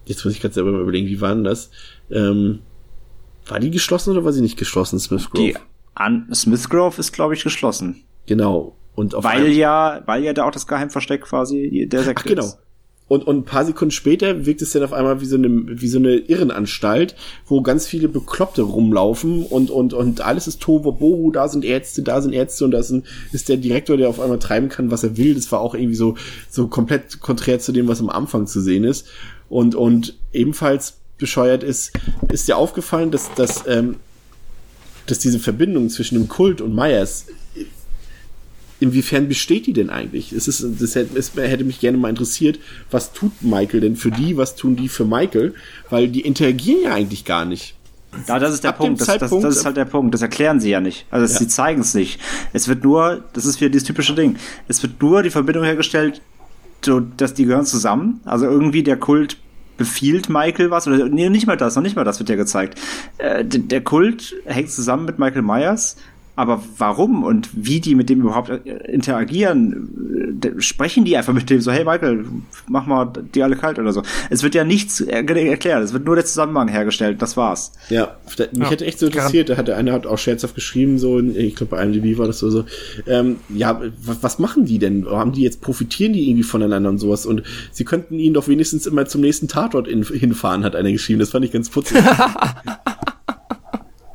Jetzt 0.06 0.24
muss 0.24 0.34
ich 0.34 0.42
gerade 0.42 0.54
selber 0.54 0.72
mal 0.72 0.82
überlegen, 0.82 1.08
wie 1.08 1.22
war 1.22 1.34
denn 1.34 1.44
das? 1.44 1.72
Ähm, 2.12 2.60
war 3.48 3.60
die 3.60 3.72
geschlossen 3.72 4.12
oder 4.12 4.24
war 4.24 4.34
sie 4.34 4.42
nicht 4.42 4.58
geschlossen, 4.58 5.00
Smith 5.00 5.30
Grove? 5.30 5.48
Die 5.48 5.58
an 5.96 6.28
Smith 6.34 6.70
Grove 6.70 7.00
ist, 7.00 7.14
glaube 7.14 7.34
ich, 7.34 7.44
geschlossen. 7.44 8.04
Genau. 8.26 8.76
Und 8.96 9.16
auf 9.16 9.24
Weil 9.24 9.50
ja, 9.50 10.02
weil 10.06 10.24
ja 10.24 10.34
da 10.34 10.46
auch 10.46 10.52
das 10.52 10.68
Geheimversteck 10.68 11.22
quasi 11.22 11.88
der 11.90 12.04
Sekte 12.04 12.24
Ach, 12.24 12.30
genau. 12.30 12.46
ist. 12.46 12.60
Und, 13.08 13.28
und 13.28 13.38
ein 13.38 13.46
paar 13.46 13.66
Sekunden 13.66 13.92
später 13.92 14.48
wirkt 14.48 14.64
es 14.64 14.72
dann 14.72 14.84
auf 14.84 14.94
einmal 14.94 15.22
wie 15.22 15.26
so 15.26 15.36
eine, 15.36 15.48
wie 15.48 15.88
so 15.88 16.00
eine 16.00 16.16
Irrenanstalt, 16.16 17.16
wo 17.46 17.62
ganz 17.62 17.86
viele 17.86 18.08
Bekloppte 18.08 18.64
rumlaufen 18.64 19.46
und, 19.46 19.70
und, 19.70 19.94
und 19.94 20.22
alles 20.22 20.48
ist 20.48 20.60
Tohuwabohu, 20.62 21.32
da 21.32 21.48
sind 21.48 21.64
Ärzte, 21.66 22.02
da 22.02 22.20
sind 22.22 22.34
Ärzte 22.34 22.66
und 22.66 22.72
da 22.72 22.80
ist, 22.80 22.90
ein, 22.90 23.04
ist 23.32 23.48
der 23.48 23.58
Direktor, 23.58 23.98
der 23.98 24.10
auf 24.10 24.20
einmal 24.20 24.40
treiben 24.40 24.70
kann, 24.70 24.90
was 24.90 25.04
er 25.04 25.18
will. 25.18 25.36
Das 25.36 25.52
war 25.52 25.62
auch 25.62 25.76
irgendwie 25.76 25.96
so, 25.96 26.16
so 26.50 26.68
komplett 26.68 27.20
konträr 27.20 27.60
zu 27.60 27.72
dem, 27.72 27.88
was 27.88 28.00
am 28.00 28.10
Anfang 28.10 28.48
zu 28.48 28.60
sehen 28.60 28.84
ist. 28.84 29.06
Und, 29.50 29.76
und 29.76 30.18
ebenfalls 30.34 30.96
bescheuert 31.20 31.64
ist, 31.64 31.92
ist 32.32 32.48
dir 32.48 32.58
aufgefallen, 32.58 33.12
dass, 33.12 33.32
dass, 33.36 33.68
ähm, 33.68 33.98
dass 35.06 35.20
diese 35.20 35.40
Verbindung 35.40 35.90
zwischen 35.90 36.16
dem 36.16 36.28
Kult 36.28 36.60
und 36.60 36.74
Myers 36.74 37.28
inwiefern 38.80 39.28
besteht 39.28 39.68
die 39.68 39.74
denn 39.74 39.90
eigentlich? 39.90 40.32
Es 40.32 40.48
ist, 40.48 40.66
das 40.80 40.96
hätte, 40.96 41.18
es 41.18 41.36
hätte 41.36 41.64
mich 41.64 41.80
gerne 41.80 41.98
mal 41.98 42.10
interessiert, 42.10 42.60
was 42.92 43.14
tut 43.14 43.32
Michael 43.42 43.82
denn 43.82 43.96
für 43.96 44.12
die, 44.12 44.38
was 44.38 44.56
tun 44.56 44.76
die 44.76 44.90
für 44.90 45.06
Michael? 45.06 45.54
Weil 45.90 46.08
die 46.08 46.22
interagieren 46.22 46.84
ja 46.84 46.94
eigentlich 46.94 47.26
gar 47.26 47.46
nicht. 47.46 47.76
Ja, 48.28 48.40
das 48.40 48.54
ist 48.54 48.64
der 48.64 48.72
Ab 48.72 48.78
Punkt. 48.78 49.02
Das, 49.02 49.08
das, 49.08 49.30
das 49.30 49.58
ist 49.58 49.66
halt 49.66 49.78
der 49.78 49.86
Punkt. 49.86 50.14
Das 50.14 50.22
erklären 50.22 50.60
sie 50.60 50.70
ja 50.70 50.80
nicht. 50.80 51.06
Also 51.12 51.32
Ja. 51.32 51.40
sie 51.40 51.48
zeigen 51.48 51.82
es 51.82 51.94
nicht. 51.94 52.20
Es 52.54 52.68
wird 52.68 52.84
nur, 52.84 53.24
das 53.34 53.46
ist 53.46 53.60
wieder 53.60 53.70
dieses 53.70 53.88
typische 53.88 54.16
Ding. 54.16 54.38
Es 54.68 54.82
wird 54.82 55.02
nur 55.02 55.22
die 55.22 55.30
Verbindung 55.30 55.66
hergestellt, 55.66 56.22
so, 56.84 57.00
dass 57.02 57.34
die 57.34 57.46
gehören 57.46 57.66
zusammen. 57.66 58.22
Also 58.26 58.46
irgendwie 58.46 58.84
der 58.84 58.98
Kult 58.98 59.38
befiehlt 59.78 60.30
Michael 60.30 60.72
was 60.72 60.88
oder 60.88 61.10
nee, 61.10 61.28
nicht 61.30 61.48
mal 61.48 61.58
das, 61.58 61.76
noch 61.76 61.84
nicht 61.84 61.98
mal 61.98 62.06
das 62.06 62.20
wird 62.20 62.30
ja 62.30 62.36
gezeigt. 62.36 62.80
Äh, 63.18 63.44
der 63.44 63.82
Kult 63.84 64.34
hängt 64.46 64.72
zusammen 64.72 65.04
mit 65.06 65.20
Michael 65.20 65.42
Myers. 65.42 65.98
Aber 66.38 66.62
warum 66.78 67.24
und 67.24 67.50
wie 67.54 67.80
die 67.80 67.96
mit 67.96 68.10
dem 68.10 68.22
überhaupt 68.22 68.50
äh, 68.50 68.92
interagieren, 68.92 70.40
äh, 70.44 70.62
sprechen 70.62 71.06
die 71.06 71.16
einfach 71.16 71.34
mit 71.34 71.50
dem 71.50 71.62
so, 71.62 71.72
hey 71.72 71.86
Michael, 71.86 72.26
mach 72.68 72.86
mal 72.86 73.12
die 73.34 73.42
alle 73.42 73.56
kalt 73.56 73.80
oder 73.80 73.94
so. 73.94 74.02
Es 74.30 74.44
wird 74.44 74.54
ja 74.54 74.64
nichts 74.66 75.00
er- 75.02 75.28
erklärt, 75.30 75.84
es 75.84 75.94
wird 75.94 76.06
nur 76.06 76.16
der 76.16 76.26
Zusammenhang 76.26 76.68
hergestellt, 76.68 77.22
das 77.22 77.38
war's. 77.38 77.72
Ja, 77.90 78.16
mich 78.38 78.50
Ja, 78.64 78.70
hätte 78.70 78.86
echt 78.86 79.00
so 79.00 79.06
interessiert, 79.06 79.50
da 79.50 79.58
hat 79.58 79.68
der 79.70 79.78
eine 79.78 79.94
hat 79.94 80.06
auch 80.06 80.18
scherzhaft 80.18 80.56
geschrieben, 80.56 80.98
so, 81.00 81.20
ich 81.20 81.56
glaube 81.56 81.72
bei 81.76 81.84
IMDb 81.84 82.18
war 82.18 82.28
das 82.28 82.40
so, 82.40 82.50
so 82.50 82.66
ähm, 83.08 83.38
ja, 83.50 83.82
was, 84.04 84.22
was 84.22 84.40
machen 84.40 84.66
die 84.66 84.78
denn? 84.80 85.06
Haben 85.10 85.32
die 85.32 85.42
jetzt, 85.42 85.62
profitieren 85.62 86.12
die 86.14 86.30
irgendwie 86.30 86.44
voneinander 86.44 86.90
und 86.90 86.98
sowas? 86.98 87.26
Und 87.26 87.44
sie 87.72 87.86
könnten 87.86 88.20
ihn 88.20 88.34
doch 88.34 88.48
wenigstens 88.50 88.86
immer 88.88 89.06
zum 89.06 89.22
nächsten 89.22 89.48
Tatort 89.48 89.88
in, 89.88 90.04
hinfahren, 90.04 90.64
hat 90.66 90.76
einer 90.76 90.92
geschrieben, 90.92 91.20
das 91.20 91.30
fand 91.30 91.46
ich 91.46 91.52
ganz 91.52 91.70
putzig. 91.70 91.98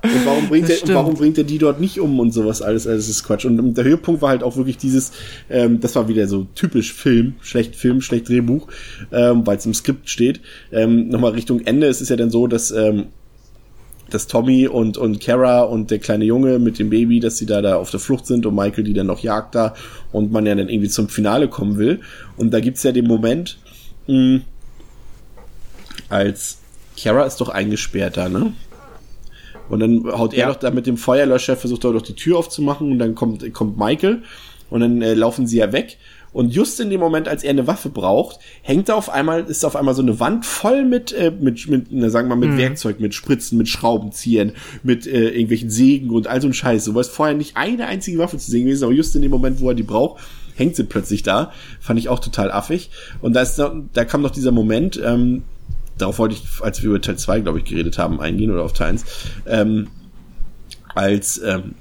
Und 0.03 0.27
warum 0.27 0.49
bringt 0.49 0.69
Das 0.69 0.83
er, 0.83 0.89
und 0.89 0.95
warum 0.95 1.15
bringt 1.15 1.37
er 1.39 1.45
die 1.45 1.59
dort 1.59 1.81
nicht 1.81 2.01
um 2.01 2.19
und 2.21 2.33
sowas 2.33 2.63
alles? 2.63 2.87
Also 2.87 2.99
das 2.99 3.09
ist 3.09 3.25
Quatsch. 3.25 3.45
Und 3.45 3.75
der 3.75 3.85
Höhepunkt 3.85 4.23
war 4.23 4.31
halt 4.31 4.43
auch 4.43 4.57
wirklich 4.57 4.79
dieses, 4.79 5.13
ähm, 5.51 5.81
das 5.81 5.95
war 5.97 6.09
wieder 6.09 6.27
so 6.27 6.47
typisch 6.55 6.93
Film, 6.95 7.35
schlecht 7.41 7.77
Film, 7.77 8.01
schlecht 8.01 8.29
Drehbuch, 8.29 8.69
ähm, 9.13 9.47
weil 9.47 9.59
es 9.59 9.67
im 9.67 9.75
Skript 9.75 10.09
steht. 10.09 10.41
Ähm, 10.73 11.09
Nochmal 11.09 11.33
Richtung 11.33 11.61
Ende, 11.61 11.87
es 11.87 12.01
ist 12.01 12.09
ja 12.09 12.17
dann 12.17 12.31
so, 12.31 12.47
dass 12.47 12.71
ähm, 12.71 13.07
dass 14.09 14.27
Tommy 14.27 14.67
und, 14.67 14.99
und 14.99 15.21
Kara 15.21 15.63
und 15.63 15.91
der 15.91 16.01
kleine 16.01 16.25
Junge 16.25 16.59
mit 16.59 16.79
dem 16.79 16.91
Baby, 16.91 17.21
dass 17.21 17.39
sie 17.39 17.47
da, 17.47 17.63
da 17.63 17.77
auf 17.77 17.91
der 17.91 18.01
Flucht 18.01 18.27
sind 18.27 18.45
und 18.45 18.55
Michael 18.55 18.85
die 18.85 18.93
dann 18.93 19.07
noch 19.07 19.21
jagt 19.21 19.55
da 19.55 19.75
und 20.13 20.33
man 20.33 20.47
ja 20.47 20.55
dann 20.55 20.69
irgendwie 20.69 20.89
zum 20.89 21.09
Finale 21.09 21.49
kommen 21.49 21.79
will. 21.79 22.01
Und 22.37 22.53
da 22.53 22.61
gibt's 22.61 22.83
ja 22.83 22.91
den 22.93 23.07
Moment, 23.07 23.59
mh, 24.09 24.41
als 26.09 26.59
Kara 27.01 27.25
ist 27.25 27.41
doch 27.41 27.49
eingesperrt 27.49 28.17
da, 28.17 28.29
ne? 28.29 28.53
Und 29.71 29.81
dann 29.81 30.05
haut 30.13 30.35
er 30.35 30.41
Ja. 30.41 30.49
doch 30.49 30.57
da 30.57 30.71
mit 30.71 30.87
dem 30.87 30.97
Feuerlöscher, 30.99 31.57
versucht 31.57 31.85
er 31.85 31.93
doch 31.93 32.03
die 32.03 32.15
Tür 32.15 32.39
aufzumachen 32.39 32.91
und 32.93 32.99
dann 32.99 33.15
kommt, 33.15 33.51
kommt 33.55 33.79
Michael 33.79 34.23
und 34.69 34.81
dann 34.81 35.01
äh, 35.01 35.15
laufen 35.15 35.47
sie 35.47 35.59
ja 35.59 35.73
weg. 35.73 35.97
Und 36.33 36.55
just 36.55 36.79
in 36.79 36.91
dem 36.91 37.01
Moment, 37.01 37.27
als 37.27 37.43
er 37.43 37.51
eine 37.51 37.67
Waffe 37.67 37.89
braucht, 37.89 38.39
hängt 38.63 38.89
da 38.89 38.95
auf 38.95 39.11
einmal, 39.11 39.43
ist 39.47 39.65
auf 39.65 39.75
einmal 39.75 39.95
so 39.95 40.03
eine 40.03 40.21
Wand 40.21 40.47
voll 40.47 40.85
mit, 40.85 41.11
äh, 41.13 41.33
mit, 41.37 41.67
mit 41.69 41.87
na, 41.91 42.09
sagen 42.09 42.29
wir 42.29 42.37
mal, 42.37 42.47
mit 42.49 42.57
Werkzeug, 42.57 43.01
mit 43.01 43.15
Spritzen, 43.15 43.59
mit 43.59 43.69
Schraubenziehern, 43.69 44.53
mit 44.85 45.09
äh, 45.09 45.31
irgendwelchen 45.31 45.71
Sägen 45.71 46.11
und 46.11 46.29
all 46.29 46.41
so 46.41 46.47
ein 46.47 46.55
Scheiß. 46.55 46.95
War 46.95 47.01
es 47.01 47.09
vorher 47.09 47.35
nicht 47.35 47.57
eine 47.57 47.87
einzige 47.87 48.19
Waffe 48.19 48.39
zu 48.39 48.49
sehen 48.49 48.65
gewesen, 48.67 48.85
aber 48.85 48.93
just 48.93 49.17
in 49.17 49.23
dem 49.23 49.33
Moment, 49.33 49.61
wo 49.61 49.71
er 49.71 49.75
die 49.75 49.83
braucht, 49.83 50.23
hängt 50.55 50.77
sie 50.77 50.85
plötzlich 50.85 51.25
da. 51.25 51.53
Fand 51.81 51.99
ich 51.99 52.09
auch 52.09 52.21
total 52.21 52.53
affig. 52.53 52.91
Und 53.23 53.35
da, 53.35 53.43
ist, 53.43 53.59
da 53.59 54.05
kam 54.05 54.23
noch 54.23 54.31
dieser 54.31 54.53
Moment, 54.53 55.01
ähm, 55.05 55.43
darauf 56.01 56.19
wollte 56.19 56.35
ich, 56.35 56.63
als 56.63 56.83
wir 56.83 56.91
über 56.91 57.01
Teil 57.01 57.19
2, 57.19 57.41
glaube 57.41 57.59
ich, 57.59 57.65
geredet 57.65 57.99
haben, 57.99 58.21
eingehen 58.21 58.51
oder 58.51 58.63
auf 58.63 58.73
Teil 58.73 58.91
1, 58.91 59.05
ähm, 59.47 59.89
als 60.95 61.39
ähm, 61.39 61.75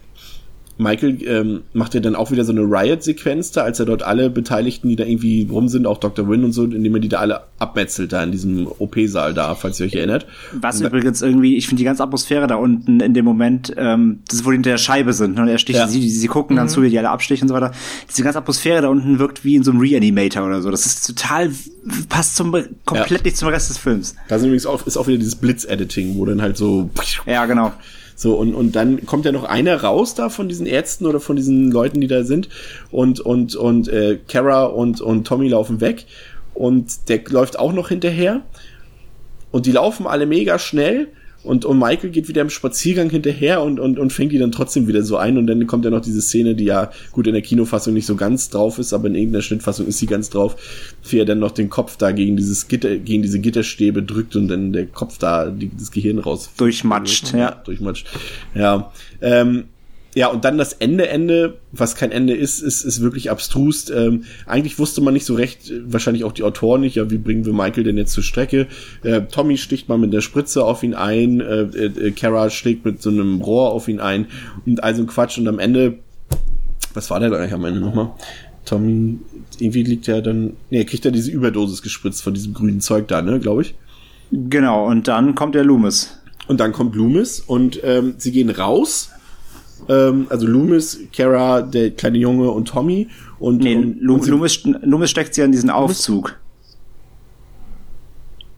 Michael 0.80 1.18
ähm, 1.28 1.62
macht 1.74 1.94
ja 1.94 2.00
dann 2.00 2.16
auch 2.16 2.32
wieder 2.32 2.46
so 2.46 2.54
eine 2.54 2.62
Riot-Sequenz 2.62 3.52
da, 3.52 3.64
als 3.64 3.82
er 3.82 3.86
dort 3.86 4.02
alle 4.02 4.30
Beteiligten, 4.30 4.88
die 4.88 4.96
da 4.96 5.04
irgendwie 5.04 5.46
rum 5.52 5.68
sind, 5.68 5.86
auch 5.86 5.98
Dr. 5.98 6.30
Wynn 6.30 6.46
und 6.46 6.54
so, 6.54 6.64
indem 6.64 6.96
er 6.96 7.02
die 7.02 7.10
da 7.10 7.20
alle 7.20 7.42
abmetzelt 7.60 8.14
da 8.14 8.24
in 8.24 8.32
diesem 8.32 8.66
OP-Saal 8.66 9.34
da, 9.34 9.56
falls 9.56 9.80
ihr 9.82 9.88
euch 9.88 9.96
erinnert. 9.96 10.26
Was 10.54 10.80
übrigens 10.80 11.22
irgendwie, 11.22 11.58
ich 11.58 11.68
finde 11.68 11.80
die 11.82 11.84
ganze 11.84 12.02
Atmosphäre 12.02 12.48
da 12.48 12.56
unten 12.56 13.02
in 13.02 13.14
dem 13.14 13.26
Moment, 13.26 13.74
ähm, 13.76 14.20
das 14.30 14.38
ist, 14.40 14.46
wo 14.46 14.52
die 14.52 14.56
hinter 14.56 14.70
der 14.72 14.78
Scheibe 14.78 15.12
sind, 15.12 15.36
ne? 15.36 15.42
und 15.42 15.48
er 15.50 15.58
sticht, 15.58 15.80
Ja. 15.80 15.88
sie, 15.90 16.10
sie 16.10 16.28
gucken 16.28 16.56
dann 16.56 16.70
zu, 16.70 16.82
wie 16.82 16.90
die 16.90 16.98
alle 16.98 17.10
abstechen 17.10 17.44
und 17.44 17.50
so 17.50 17.56
weiter. 17.56 17.74
Diese 18.10 18.24
ganze 18.24 18.40
Atmosphäre 18.40 18.82
da 18.82 18.88
unten 18.88 19.20
wirkt 19.20 19.44
wie 19.44 19.56
in 19.56 19.64
so 19.64 19.72
einem 19.72 19.82
Reanimator 19.82 20.46
oder 20.46 20.62
so. 20.62 20.72
Das 20.72 20.86
ist 20.86 21.06
total, 21.06 21.52
passt 22.08 22.38
zum, 22.38 22.56
komplett 22.86 23.26
nicht 23.26 23.36
zum 23.36 23.50
Rest 23.50 23.70
des 23.70 23.78
Films. 23.78 24.16
Da 24.30 24.38
ist 24.38 24.44
übrigens 24.44 24.66
auch, 24.66 24.88
ist 24.88 24.96
auch 24.96 25.08
wieder 25.08 25.18
dieses 25.18 25.36
Blitz-Editing, 25.36 26.16
wo 26.18 26.26
dann 26.26 26.42
halt 26.42 26.56
so 26.56 26.90
Ja, 27.26 27.46
genau. 27.46 27.74
So, 28.20 28.36
und, 28.36 28.54
und 28.54 28.76
dann 28.76 29.06
kommt 29.06 29.24
ja 29.24 29.32
noch 29.32 29.46
einer 29.46 29.82
raus 29.82 30.14
da 30.14 30.28
von 30.28 30.50
diesen 30.50 30.66
Ärzten 30.66 31.06
oder 31.06 31.22
von 31.22 31.38
diesen 31.38 31.72
Leuten, 31.72 32.02
die 32.02 32.08
da 32.08 32.26
sind. 32.26 32.50
Und, 32.92 33.22
und, 33.22 33.56
und 33.56 33.88
äh, 33.88 34.20
Kara 34.28 34.66
und, 34.66 35.00
und 35.00 35.26
Tommy 35.26 35.48
laufen 35.48 35.80
weg. 35.80 36.06
Und 36.54 37.08
der 37.08 37.22
läuft 37.30 37.58
auch 37.58 37.72
noch 37.72 37.88
hinterher. 37.88 38.42
Und 39.52 39.68
die 39.68 39.72
laufen 39.72 40.06
alle 40.06 40.26
mega 40.26 40.60
schnell. 40.60 41.08
Und, 41.42 41.64
und 41.64 41.80
Michael 41.80 42.10
geht 42.10 42.28
wieder 42.28 42.42
im 42.42 42.50
Spaziergang 42.50 43.10
hinterher 43.10 43.62
und, 43.62 43.80
und, 43.80 43.98
und 43.98 44.12
fängt 44.12 44.34
die 44.34 44.38
dann 44.38 44.52
trotzdem 44.52 44.88
wieder 44.88 45.04
so 45.04 45.16
ein. 45.16 45.38
Und 45.38 45.48
dann 45.48 45.66
kommt 45.68 45.86
ja 45.86 45.92
noch 45.92 46.02
diese 46.02 46.22
Szene, 46.22 46.54
die 46.54 46.66
ja 46.66 46.92
gut 47.12 47.28
in 47.28 47.34
der 47.34 47.42
Kinofassung 47.42 47.94
nicht 47.94 48.06
so 48.06 48.16
ganz 48.16 48.50
drauf 48.50 48.78
ist, 48.78 48.92
aber 48.92 49.08
in 49.08 49.16
irgendeiner 49.16 49.42
Schnittfassung 49.42 49.88
ist 49.88 50.00
sie 50.00 50.06
ganz 50.06 50.30
drauf, 50.30 50.58
wie 51.10 51.20
er 51.20 51.26
dann 51.26 51.40
noch 51.40 51.52
den 51.52 51.70
Kopf 51.70 51.96
da 51.96 52.12
gegen 52.12 52.36
dieses 52.36 52.68
Gitter, 52.68 52.98
gegen 52.98 53.22
diese 53.22 53.40
Gitterstäbe 53.40 54.04
drückt 54.04 54.36
und 54.36 54.50
dann 54.50 54.74
der 54.74 54.88
Kopf 54.88 55.18
da 55.18 55.50
die, 55.50 55.72
das 55.78 55.92
Gehirn 55.92 56.20
raus 56.20 56.50
Durchmatscht, 56.58 57.34
ja. 57.34 57.52
durchmatscht. 57.52 58.08
Ja. 58.54 58.92
Ähm, 59.22 59.66
ja, 60.20 60.28
und 60.28 60.44
dann 60.44 60.58
das 60.58 60.74
Ende, 60.74 61.08
Ende, 61.08 61.60
was 61.72 61.96
kein 61.96 62.12
Ende 62.12 62.34
ist, 62.34 62.60
ist, 62.60 62.84
ist 62.84 63.00
wirklich 63.00 63.32
abstrus. 63.32 63.90
Ähm, 63.90 64.26
eigentlich 64.46 64.78
wusste 64.78 65.00
man 65.00 65.14
nicht 65.14 65.26
so 65.26 65.34
recht, 65.34 65.72
äh, 65.72 65.80
wahrscheinlich 65.86 66.26
auch 66.26 66.34
die 66.34 66.44
Autoren 66.44 66.82
nicht, 66.82 66.96
ja, 66.96 67.10
wie 67.10 67.18
bringen 67.18 67.46
wir 67.46 67.54
Michael 67.54 67.86
denn 67.86 67.96
jetzt 67.96 68.12
zur 68.12 68.24
Strecke? 68.24 68.68
Äh, 69.02 69.22
Tommy 69.32 69.56
sticht 69.56 69.88
mal 69.88 69.98
mit 69.98 70.12
der 70.12 70.20
Spritze 70.20 70.66
auf 70.66 70.84
ihn 70.84 70.94
ein, 70.94 71.40
äh, 71.40 71.62
äh, 71.62 72.12
Kara 72.12 72.50
schlägt 72.50 72.84
mit 72.84 73.02
so 73.02 73.10
einem 73.12 73.40
Rohr 73.40 73.72
auf 73.72 73.88
ihn 73.88 74.02
ein 74.02 74.26
und 74.66 74.84
all 74.84 74.94
so 74.94 75.04
ein 75.04 75.08
Quatsch. 75.08 75.38
Und 75.38 75.48
am 75.48 75.58
Ende, 75.58 76.00
was 76.94 77.10
war 77.10 77.22
der 77.22 77.30
da 77.30 77.38
eigentlich 77.38 77.54
am 77.54 77.64
Ende 77.64 77.80
nochmal? 77.80 78.12
Tommy, 78.66 79.20
irgendwie 79.58 79.84
liegt 79.84 80.10
er 80.10 80.22
dann, 80.22 80.58
nee, 80.70 80.80
er 80.80 80.86
kriegt 80.86 81.06
ja 81.06 81.12
diese 81.12 81.32
Überdosis 81.32 81.82
gespritzt 81.82 82.24
von 82.24 82.34
diesem 82.34 82.54
grünen 82.54 82.82
Zeug 82.82 83.08
da, 83.08 83.22
ne, 83.22 83.40
glaube 83.40 83.62
ich. 83.62 83.74
Genau, 84.34 84.86
und 84.86 85.08
dann 85.08 85.34
kommt 85.36 85.56
der 85.56 85.64
Loomis. 85.64 86.20
Und 86.50 86.60
dann 86.60 86.74
kommt 86.74 86.94
Loomis 86.94 87.40
und 87.40 87.80
ähm, 87.86 88.16
sie 88.18 88.34
gehen 88.34 88.50
raus. 88.50 89.12
Ähm, 89.90 90.28
also 90.30 90.48
Loomis, 90.48 91.00
Kara, 91.16 91.62
der 91.62 91.92
kleine 91.92 92.18
Junge 92.20 92.50
und 92.52 92.68
Tommy. 92.68 93.08
Und, 93.40 93.62
Nee, 93.62 93.76
und, 93.76 94.00
Lu 94.02 94.14
und 94.16 94.28
Loomis, 94.28 94.64
Loomis 94.64 95.10
steckt 95.10 95.34
sie 95.34 95.42
an 95.44 95.52
diesen 95.52 95.70
Aufzug. 95.70 96.38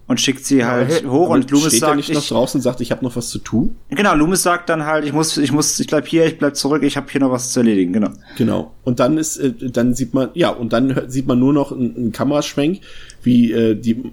Und 0.07 0.19
schickt 0.19 0.43
sie 0.43 0.65
halt 0.65 1.05
hoch 1.07 1.27
aber 1.27 1.35
und 1.35 1.49
Loomis 1.51 1.67
steht 1.67 1.83
er 1.83 1.87
sagt, 1.87 1.95
nicht 1.95 2.13
noch 2.13 2.21
ich, 2.21 2.27
draußen 2.27 2.57
und 2.57 2.63
sagt, 2.63 2.81
ich 2.81 2.91
habe 2.91 3.01
noch 3.05 3.15
was 3.15 3.29
zu 3.29 3.39
tun? 3.39 3.77
genau, 3.91 4.13
Loomis 4.13 4.43
sagt 4.43 4.67
dann 4.67 4.85
halt, 4.85 5.05
ich 5.05 5.13
muss, 5.13 5.37
ich 5.37 5.53
muss, 5.53 5.79
ich 5.79 5.87
bleib 5.87 6.05
hier, 6.05 6.25
ich 6.25 6.37
bleib 6.37 6.57
zurück, 6.57 6.83
ich 6.83 6.97
habe 6.97 7.07
hier 7.09 7.21
noch 7.21 7.31
was 7.31 7.53
zu 7.53 7.61
erledigen, 7.61 7.93
genau. 7.93 8.09
Genau. 8.37 8.71
Und 8.83 8.99
dann 8.99 9.17
ist, 9.17 9.37
äh, 9.37 9.53
dann 9.71 9.93
sieht 9.93 10.13
man, 10.13 10.27
ja, 10.33 10.49
und 10.49 10.73
dann 10.73 11.03
sieht 11.07 11.27
man 11.27 11.39
nur 11.39 11.53
noch 11.53 11.71
einen, 11.71 11.95
einen 11.95 12.11
Kameraschwenk, 12.11 12.81
wie 13.23 13.53
äh, 13.53 13.73
die 13.75 14.11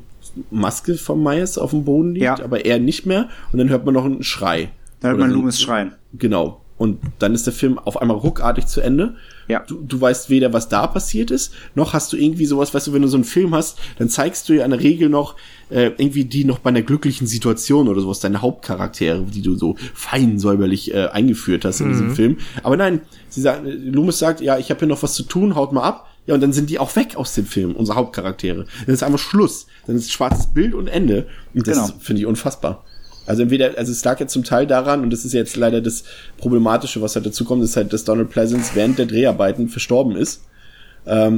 Maske 0.53 0.95
von 0.95 1.21
Myers 1.21 1.59
auf 1.59 1.71
dem 1.71 1.85
Boden 1.85 2.13
liegt, 2.15 2.25
Ja. 2.25 2.41
aber 2.45 2.65
er 2.65 2.79
nicht 2.79 3.05
mehr. 3.05 3.29
Und 3.51 3.59
dann 3.59 3.69
hört 3.69 3.85
man 3.85 3.95
noch 3.95 4.05
einen 4.05 4.23
Schrei. 4.23 4.71
Da 5.01 5.09
hört 5.09 5.19
man 5.19 5.31
so 5.31 5.37
Loomis 5.37 5.61
schreien. 5.61 5.95
Genau. 6.13 6.61
Und 6.79 7.01
dann 7.19 7.35
ist 7.35 7.45
der 7.45 7.53
Film 7.53 7.79
auf 7.79 8.01
einmal 8.01 8.17
ruckartig 8.17 8.67
zu 8.67 8.81
Ende. 8.81 9.17
Ja. 9.49 9.65
Du, 9.67 9.83
du 9.83 10.01
weißt 10.01 10.31
weder, 10.31 10.53
was 10.53 10.69
da 10.69 10.87
passiert 10.87 11.31
ist, 11.33 11.53
noch 11.75 11.93
hast 11.93 12.13
du 12.13 12.17
irgendwie 12.17 12.47
sowas, 12.47 12.73
weißt 12.73 12.87
du, 12.87 12.93
wenn 12.93 13.03
du 13.03 13.09
so 13.09 13.17
einen 13.17 13.25
Film 13.25 13.55
hast, 13.55 13.79
dann 13.99 14.09
zeigst 14.09 14.49
du 14.49 14.53
ja 14.53 14.65
in 14.65 14.71
der 14.71 14.81
Regel 14.81 15.09
noch 15.09 15.35
äh, 15.71 15.87
irgendwie 15.97 16.25
die 16.25 16.45
noch 16.45 16.61
bei 16.61 16.69
einer 16.71 16.83
glücklichen 16.83 17.27
Situation 17.27 17.89
oder 17.89 18.01
sowas, 18.01 18.21
deine 18.21 18.43
Hauptcharaktere, 18.43 19.23
die 19.23 19.43
du 19.43 19.57
so 19.57 19.77
fein 19.93 20.39
säuberlich 20.39 20.95
äh, 20.95 21.09
eingeführt 21.09 21.65
hast 21.65 21.81
in 21.81 21.89
diesem 21.89 22.15
Film. 22.15 22.37
Aber 22.63 22.77
nein, 22.77 23.01
sie 23.29 23.41
sagen, 23.41 23.67
Loomis 23.67 24.19
sagt, 24.19 24.41
ja, 24.41 24.57
ich 24.59 24.71
habe 24.71 24.79
hier 24.81 24.89
noch 24.89 25.03
was 25.03 25.15
zu 25.15 25.25
tun, 25.25 25.57
haut 25.57 25.73
mal 25.73 25.83
ab. 25.83 26.07
Ja, 26.27 26.35
und 26.35 26.43
dann 26.43 26.53
sind 26.53 26.69
die 26.69 26.79
auch 26.79 26.95
weg 26.95 27.17
aus 27.17 27.35
dem 27.35 27.47
Film, 27.47 27.75
unsere 27.75 27.97
Hauptcharaktere. 27.97 28.67
Dann 28.85 28.95
ist 28.95 29.03
einfach 29.03 29.19
Schluss. 29.19 29.67
Dann 29.87 29.97
ist 29.97 30.13
schwarzes 30.13 30.49
Bild 30.49 30.75
und 30.75 30.87
Ende. 30.87 31.27
Und 31.55 31.67
das 31.67 31.79
Genau. 31.87 31.99
finde 32.01 32.21
ich 32.21 32.27
unfassbar. 32.27 32.85
Also 33.29 33.43
entweder, 33.43 33.77
also 33.77 33.93
es 33.93 34.03
lag 34.05 34.19
ja 34.21 34.27
zum 34.27 34.43
Teil 34.43 34.67
daran, 34.67 35.03
und 35.03 35.13
das 35.13 35.25
ist 35.25 35.35
jetzt 35.35 35.57
leider 35.57 35.81
das 35.83 36.05
Problematische, 36.39 37.03
was 37.03 37.15
halt 37.15 37.27
dazu 37.27 37.45
kommt, 37.45 37.63
ist 37.63 37.77
halt, 37.77 37.93
dass 37.93 38.05
Donald 38.05 38.31
Pleasance 38.31 38.73
während 38.75 38.99
der 38.99 39.07
Dreharbeiten 39.07 39.69
verstorben 39.69 40.17
ist. 40.17 40.43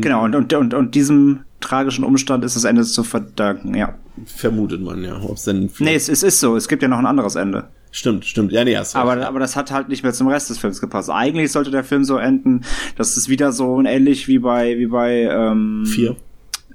Genau, 0.01 0.25
und, 0.25 0.35
und, 0.35 0.53
und, 0.53 0.75
und 0.75 0.95
diesem 0.95 1.41
tragischen 1.61 2.05
Umstand 2.05 2.45
ist 2.45 2.57
das 2.57 2.65
Ende 2.65 2.85
zu 2.85 3.03
verdanken, 3.03 3.75
ja. 3.75 3.95
Vermutet 4.25 4.81
man, 4.81 5.03
ja. 5.03 5.21
Denn 5.47 5.71
Nee, 5.81 5.95
es, 5.95 6.09
es 6.09 6.23
ist 6.23 6.41
so, 6.41 6.57
es 6.57 6.69
gibt 6.69 6.83
ja 6.83 6.89
noch 6.89 6.99
ein 6.99 7.07
anderes 7.07 7.35
Ende. 7.35 7.69
Stimmt, 7.91 8.25
stimmt. 8.25 8.53
Ja, 8.53 8.65
nee, 8.65 8.77
hast 8.77 8.95
recht. 8.95 9.03
Aber, 9.03 9.27
aber 9.27 9.41
das 9.41 9.57
hat 9.57 9.73
halt 9.73 9.89
nicht 9.89 10.05
mehr 10.05 10.13
zum 10.13 10.29
Rest 10.29 10.49
des 10.49 10.59
Films 10.59 10.81
gepasst. 10.81 11.11
Eigentlich 11.11 11.51
sollte 11.51 11.73
der 11.73 11.83
Film 11.83 12.05
so 12.05 12.19
enden, 12.19 12.63
dass 12.97 13.17
es 13.17 13.29
wieder 13.29 13.53
so 13.53 13.83
ähnlich 13.83 14.29
wie 14.29 14.39
bei, 14.39 14.79
wie 14.79 14.87
bei, 14.87 15.23
ähm, 15.23 15.85
Vier. 15.87 16.17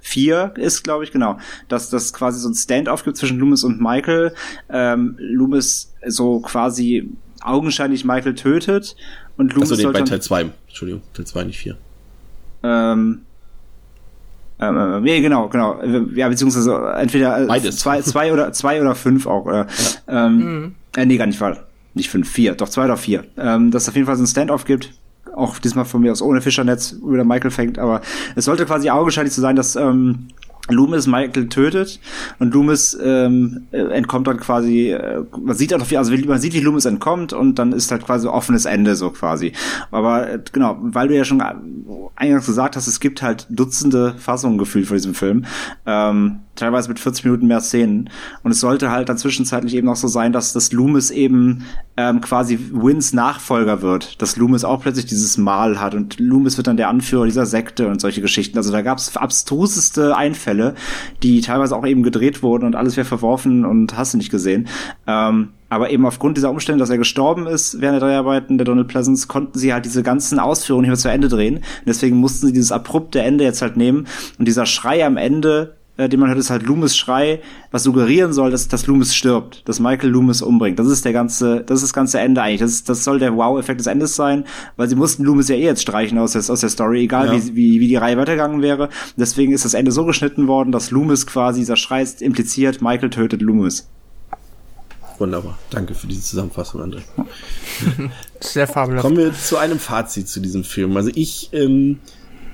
Vier 0.06 0.54
ist, 0.56 0.84
glaube 0.84 1.04
ich, 1.04 1.12
genau, 1.12 1.40
dass 1.68 1.90
das 1.90 2.14
quasi 2.14 2.40
so 2.40 2.48
ein 2.48 2.54
Stand-off 2.54 3.04
gibt 3.04 3.18
zwischen 3.18 3.40
Loomis 3.40 3.64
und 3.64 3.82
Michael. 3.82 4.34
Ähm, 4.70 5.16
Loomis 5.18 5.94
so 6.06 6.40
quasi 6.42 7.10
augenscheinlich 7.42 8.06
Michael 8.06 8.36
tötet 8.36 8.96
und 9.38 9.54
Loomis 9.54 9.72
Achso, 9.72 9.88
nee, 9.88 9.94
bei 9.94 10.02
Teil 10.04 10.22
2. 10.22 10.50
Entschuldigung, 10.68 11.02
Teil 11.14 11.26
2, 11.26 11.44
nicht 11.46 11.58
4. 11.58 11.76
ähm, 12.64 13.22
ähm, 14.58 14.78
äh, 14.78 15.02
nee, 15.02 15.20
genau, 15.22 15.50
genau. 15.50 15.82
Äh, 15.82 16.06
Ja, 16.14 16.30
beziehungsweise 16.30 16.94
entweder 16.98 17.42
äh, 17.44 17.46
Beides. 17.48 17.78
zwei, 17.78 18.02
zwei 18.02 18.32
oder 18.32 18.54
zwei 18.54 18.80
oder 18.80 18.96
fünf 18.96 19.28
auch. 19.28 19.46
Oder, 19.46 19.68
ähm, 20.08 20.76
äh, 20.96 21.06
nee, 21.06 21.18
gar 21.18 21.26
nicht 21.26 21.42
wahr. 21.42 21.64
Nicht 21.94 22.10
fünf, 22.10 22.30
vier, 22.32 22.56
doch 22.56 22.70
zwei 22.70 22.86
oder 22.86 22.96
vier. 22.96 23.26
Ähm, 23.38 23.72
dass 23.72 23.84
es 23.84 23.90
auf 23.90 23.96
jeden 23.96 24.06
Fall 24.08 24.16
so 24.16 24.24
ein 24.24 24.28
Stand-off 24.28 24.64
gibt. 24.66 24.94
Auch 25.36 25.60
diesmal 25.60 25.86
von 25.86 26.02
mir 26.02 26.12
aus 26.12 26.22
ohne 26.22 26.42
Fischernetz, 26.42 26.96
wo 27.02 27.14
der 27.14 27.26
Michael 27.26 27.52
fängt, 27.52 27.78
aber 27.78 28.02
es 28.36 28.46
sollte 28.46 28.66
quasi 28.66 28.90
augenscheinlich 28.90 29.34
so 29.34 29.42
sein, 29.42 29.56
dass 29.56 29.76
ähm, 29.76 30.28
Loomis 30.70 31.08
Michael 31.08 31.48
tötet 31.50 32.00
und 32.40 32.54
Loomis 32.54 32.98
ähm, 33.02 33.64
äh, 33.72 33.78
entkommt 33.78 34.28
dann 34.28 34.40
quasi, 34.40 34.92
äh, 34.92 35.24
man 35.40 35.56
sieht 35.56 35.74
auch, 35.74 35.90
wie, 35.90 35.98
also 35.98 36.12
man 36.26 36.40
sieht, 36.40 36.54
wie 36.54 36.60
Loomis 36.60 36.86
entkommt 36.86 37.34
und 37.34 37.60
dann 37.60 37.72
ist 37.72 37.92
halt 37.92 38.04
quasi 38.04 38.28
offenes 38.28 38.66
Ende 38.66 38.96
so 38.96 39.12
quasi. 39.12 39.54
Aber 39.92 40.30
äh, 40.30 40.40
genau, 40.52 40.78
weil 40.82 41.08
du 41.08 41.16
ja 41.16 41.24
schon 41.24 41.42
eingangs 42.16 42.46
gesagt 42.46 42.76
hast, 42.76 42.88
es 42.88 43.00
gibt 43.00 43.22
halt 43.22 43.46
Dutzende 43.50 44.16
Fassungen 44.18 44.58
gefühlt 44.58 44.88
von 44.88 44.98
diesem 44.98 45.14
Film, 45.14 45.46
ähm, 45.86 46.40
teilweise 46.56 46.90
mit 46.90 47.00
40 47.00 47.26
Minuten 47.26 47.48
mehr 47.48 47.62
Szenen 47.62 48.10
und 48.44 48.52
es 48.52 48.60
sollte 48.60 48.90
halt 48.90 49.10
dann 49.10 49.18
zwischenzeitlich 49.18 49.76
eben 49.76 49.90
auch 49.90 49.96
so 49.96 50.08
sein, 50.08 50.32
dass 50.32 50.54
das 50.54 50.72
Loomis 50.72 51.12
eben 51.12 51.66
ähm, 51.98 52.22
quasi 52.22 52.58
Wins 52.72 53.14
Nachfolger 53.14 53.82
wird, 53.82 54.22
dass 54.22 54.38
Loomis 54.38 54.64
auch 54.64 54.82
plötzlich 54.82 55.06
dieses 55.06 55.38
Mal 55.38 55.80
hat 55.80 55.96
und 55.96 56.20
Loomis 56.20 56.58
wird 56.58 56.68
dann 56.68 56.78
der 56.78 56.90
Anführer 56.90 57.26
dieser 57.26 57.46
Sekte 57.46 57.88
und 57.88 58.02
solche 58.02 58.22
Geschichten. 58.22 58.58
Also 58.58 58.72
da 58.72 58.82
gab 58.82 58.98
es 58.98 59.16
abstruseste 59.16 60.16
Einfälle, 60.16 60.55
die 61.24 61.42
teilweise 61.42 61.76
auch 61.76 61.86
eben 61.86 62.04
gedreht 62.04 62.44
wurden 62.44 62.66
und 62.66 62.76
alles 62.76 62.98
wäre 62.98 63.06
verworfen 63.06 63.66
und 63.66 63.98
hast 63.98 64.14
du 64.14 64.18
nicht 64.18 64.32
gesehen. 64.32 64.68
Ähm, 65.08 65.50
aber 65.70 65.90
eben 65.90 66.06
aufgrund 66.06 66.38
dieser 66.38 66.52
Umstände, 66.52 66.80
dass 66.80 66.90
er 66.90 66.98
gestorben 66.98 67.48
ist 67.48 67.82
während 67.82 68.02
der 68.02 68.08
Dreharbeiten 68.08 68.58
der 68.58 68.66
Donald 68.66 68.88
Pleasance, 68.88 69.28
konnten 69.28 69.58
sie 69.58 69.74
halt 69.74 69.86
diese 69.86 70.04
ganzen 70.04 70.40
Ausführungen 70.40 70.90
nicht 70.90 71.02
zu 71.02 71.10
Ende 71.10 71.28
drehen. 71.28 71.58
Und 71.58 71.88
deswegen 71.88 72.18
mussten 72.18 72.48
sie 72.48 72.54
dieses 72.54 72.72
abrupte 72.72 73.22
Ende 73.22 73.44
jetzt 73.44 73.62
halt 73.62 73.76
nehmen. 73.76 74.08
Und 74.38 74.48
dieser 74.48 74.66
Schrei 74.66 75.06
am 75.06 75.18
Ende, 75.18 75.76
äh, 75.98 76.10
den 76.10 76.20
man 76.20 76.30
hört, 76.30 76.38
ist 76.40 76.50
halt 76.50 76.64
Loomis 76.64 76.96
Schrei, 76.98 77.42
was 77.72 77.84
suggerieren 77.84 78.34
soll, 78.34 78.52
dass, 78.52 78.68
dass 78.68 78.88
Loomis 78.88 79.16
stirbt, 79.16 79.68
dass 79.68 79.80
Michael 79.80 80.10
Loomis 80.10 80.42
umbringt. 80.42 80.78
Das 80.80 80.88
ist 80.88 81.06
der 81.06 81.14
ganze, 81.14 81.62
das 81.62 81.78
ist 81.78 81.84
das 81.90 81.94
ganze 81.94 82.20
Ende 82.20 82.42
eigentlich. 82.42 82.60
Das, 82.62 82.72
ist- 82.72 82.90
das 82.90 83.04
soll 83.04 83.20
der 83.20 83.36
Wow-Effekt 83.36 83.80
des 83.80 83.88
Endes 83.88 84.16
sein, 84.16 84.46
weil 84.76 84.90
sie 84.90 84.96
mussten 84.96 85.24
Loomis 85.24 85.48
ja 85.50 85.56
eh 85.56 85.64
jetzt 85.64 85.82
streichen 85.82 86.18
aus 86.18 86.34
der, 86.34 86.42
aus 86.50 86.60
der 86.60 86.70
Story, 86.70 87.04
egal 87.04 87.28
Ja. 87.28 87.34
wie, 87.34 87.56
wie, 87.56 87.80
wie 87.80 87.88
die 87.88 87.96
Reihe 87.96 88.18
weitergegangen 88.18 88.62
wäre. 88.62 88.90
Deswegen 89.18 89.54
ist 89.54 89.66
das 89.66 89.74
Ende 89.74 89.92
so 89.92 90.06
geschnitten 90.06 90.48
worden, 90.48 90.72
dass 90.72 90.92
Loomis 90.92 91.26
quasi, 91.26 91.62
dieser 91.62 91.76
Schrei 91.78 92.02
ist 92.02 92.22
impliziert, 92.22 92.82
Michael 92.82 93.10
tötet 93.10 93.42
Loomis. 93.42 93.88
Wunderbar. 95.18 95.58
Danke 95.70 95.94
für 95.94 96.08
diese 96.08 96.24
Zusammenfassung, 96.24 96.82
André. 96.82 97.00
Sehr 98.42 98.68
fabelhaft. 98.68 99.02
Kommen 99.06 99.18
wir 99.18 99.34
zu 99.34 99.56
einem 99.58 99.80
Fazit 99.80 100.28
zu 100.28 100.42
diesem 100.42 100.66
Film. 100.66 100.96
Also 100.98 101.10
ich 101.16 101.50
ähm, 101.54 102.00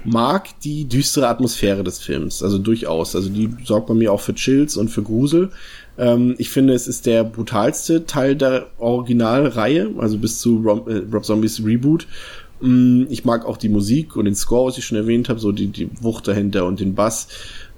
mag 0.04 0.60
die 0.62 0.86
düstere 0.86 1.28
Atmosphäre 1.28 1.84
des 1.84 2.00
Films, 2.00 2.44
also 2.44 2.58
durchaus. 2.58 3.16
Also 3.16 3.30
die 3.30 3.50
sorgt 3.64 3.88
bei 3.88 3.94
mir 3.94 4.12
auch 4.12 4.22
für 4.22 4.34
Chills 4.34 4.78
und 4.78 4.90
für 4.90 5.04
Grusel. 5.04 5.50
Ähm, 5.98 6.36
ich 6.38 6.50
finde, 6.50 6.74
es 6.74 6.88
ist 6.88 7.06
der 7.06 7.24
brutalste 7.24 8.06
Teil 8.06 8.36
der 8.36 8.68
Originalreihe, 8.78 9.92
also 9.98 10.18
bis 10.18 10.40
zu 10.40 10.58
Rob, 10.58 10.88
äh, 10.88 11.04
Rob 11.12 11.26
Zombies 11.26 11.64
Reboot. 11.64 12.08
Mm, 12.62 13.04
ich 13.10 13.26
mag 13.26 13.46
auch 13.46 13.58
die 13.58 13.70
Musik 13.70 14.16
und 14.16 14.26
den 14.26 14.36
Score, 14.36 14.68
was 14.68 14.78
ich 14.78 14.86
schon 14.86 14.98
erwähnt 14.98 15.30
habe, 15.30 15.40
so 15.40 15.52
die, 15.52 15.68
die 15.68 15.90
Wucht 16.02 16.28
dahinter 16.28 16.66
und 16.66 16.80
den 16.80 16.96
Bass. 16.96 17.28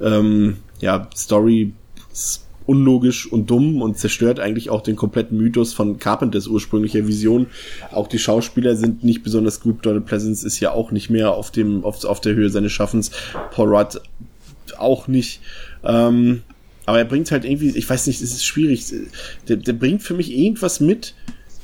Ähm, 0.01 0.57
ja, 0.79 1.09
Story 1.15 1.73
unlogisch 2.66 3.32
und 3.32 3.50
dumm 3.50 3.82
und 3.82 3.98
zerstört 3.98 4.40
eigentlich 4.40 4.69
auch 4.69 4.82
den 4.82 4.95
kompletten 4.95 5.38
Mythos 5.38 5.74
von 5.74 5.98
Carpenters 5.98 6.48
ursprünglicher 6.48 7.08
Vision. 7.08 7.48
Auch 7.92 8.08
die 8.08 8.19
Schauspieler 8.19 8.75
sind 8.75 9.03
nicht 9.03 9.24
besonders 9.24 9.59
gut. 9.59 9.85
Donald 9.85 10.06
Pleasance 10.06 10.45
ist 10.45 10.59
ja 10.59 10.72
auch 10.72 10.92
nicht 10.92 11.09
mehr 11.09 11.33
auf 11.33 11.51
dem 11.51 11.83
auf, 11.83 12.03
auf 12.06 12.22
der 12.22 12.35
Höhe 12.35 12.50
seines 12.50 12.72
Schaffens. 12.72 13.11
Paul 13.51 13.75
Rudd 13.75 14.01
auch 14.77 15.08
nicht. 15.08 15.42
Ähm, 15.83 16.43
aber 16.85 16.98
er 16.98 17.06
bringt 17.06 17.32
halt 17.32 17.45
irgendwie, 17.45 17.69
ich 17.69 17.90
weiß 17.90 18.08
nicht, 18.08 18.22
es 18.22 18.32
ist 18.32 18.45
schwierig. 18.45 18.85
Der, 19.48 19.58
der 19.58 19.74
bringt 19.74 20.03
für 20.03 20.14
mich 20.14 20.35
irgendwas 20.35 20.80
mit, 20.80 21.16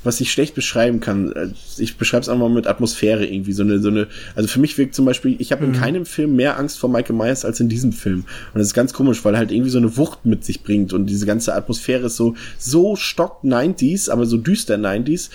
was 0.04 0.22
ich 0.22 0.32
schlecht 0.32 0.56
beschreiben 0.56 1.00
kann. 1.00 1.32
Äh, 1.34 1.50
ich 1.78 1.98
beschreibe 1.98 2.22
es 2.22 2.30
einfach 2.30 2.48
mal 2.48 2.54
mit 2.54 2.68
Atmosphäre 2.68 3.26
irgendwie. 3.26 3.54
So 3.54 3.64
eine, 3.64 3.80
so 3.80 3.90
eine, 3.90 4.08
also 4.36 4.48
für 4.48 4.60
mich 4.60 4.78
wirkt 4.78 4.96
zum 4.96 5.06
Beispiel, 5.06 5.36
ich 5.40 5.52
habe 5.52 5.66
in 5.66 5.72
mhm. 5.72 5.76
keinem 5.76 6.06
Film 6.06 6.36
mehr 6.36 6.58
Angst 6.58 6.80
vor 6.80 6.90
Michael 6.90 7.16
Myers 7.16 7.46
als 7.46 7.60
in 7.60 7.70
diesem 7.70 7.92
Film. 7.92 8.26
Und 8.54 8.60
das 8.60 8.68
ist 8.68 8.74
ganz 8.74 8.94
komisch, 8.94 9.24
weil 9.26 9.34
er 9.36 9.40
halt 9.40 9.52
irgendwie 9.52 9.72
so 9.72 9.78
eine 9.78 9.98
Wucht 9.98 10.26
mit 10.26 10.44
sich 10.46 10.64
bringt 10.64 10.94
und 10.94 11.08
diese 11.08 11.26
ganze 11.26 11.54
Atmosphäre 11.54 12.08
ist 12.08 12.16
so, 12.16 12.36
so 12.58 12.96
stock 12.96 13.44
90s, 13.44 14.10
aber 14.10 14.26
so 14.26 14.38
düster 14.38 14.76
90s. 14.76 15.30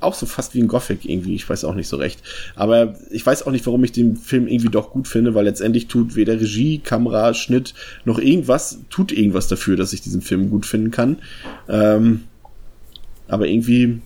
Auch 0.00 0.14
so 0.14 0.26
fast 0.26 0.54
wie 0.54 0.60
ein 0.60 0.66
Gothic 0.66 1.04
irgendwie, 1.04 1.36
ich 1.36 1.48
weiß 1.48 1.64
auch 1.64 1.76
nicht 1.76 1.86
so 1.86 1.96
recht. 1.96 2.22
Aber 2.56 2.96
ich 3.10 3.24
weiß 3.24 3.46
auch 3.46 3.52
nicht, 3.52 3.64
warum 3.66 3.84
ich 3.84 3.92
den 3.92 4.16
Film 4.16 4.48
irgendwie 4.48 4.70
doch 4.70 4.90
gut 4.90 5.06
finde, 5.06 5.34
weil 5.36 5.44
letztendlich 5.44 5.86
tut 5.86 6.16
weder 6.16 6.40
Regie, 6.40 6.78
Kamera, 6.78 7.34
Schnitt 7.34 7.72
noch 8.04 8.18
irgendwas, 8.18 8.80
tut 8.90 9.12
irgendwas 9.12 9.46
dafür, 9.46 9.76
dass 9.76 9.92
ich 9.92 10.00
diesen 10.00 10.20
Film 10.20 10.50
gut 10.50 10.66
finden 10.66 10.90
kann. 10.90 11.18
Ähm, 11.68 12.22
aber 13.32 13.48
irgendwie, 13.48 14.02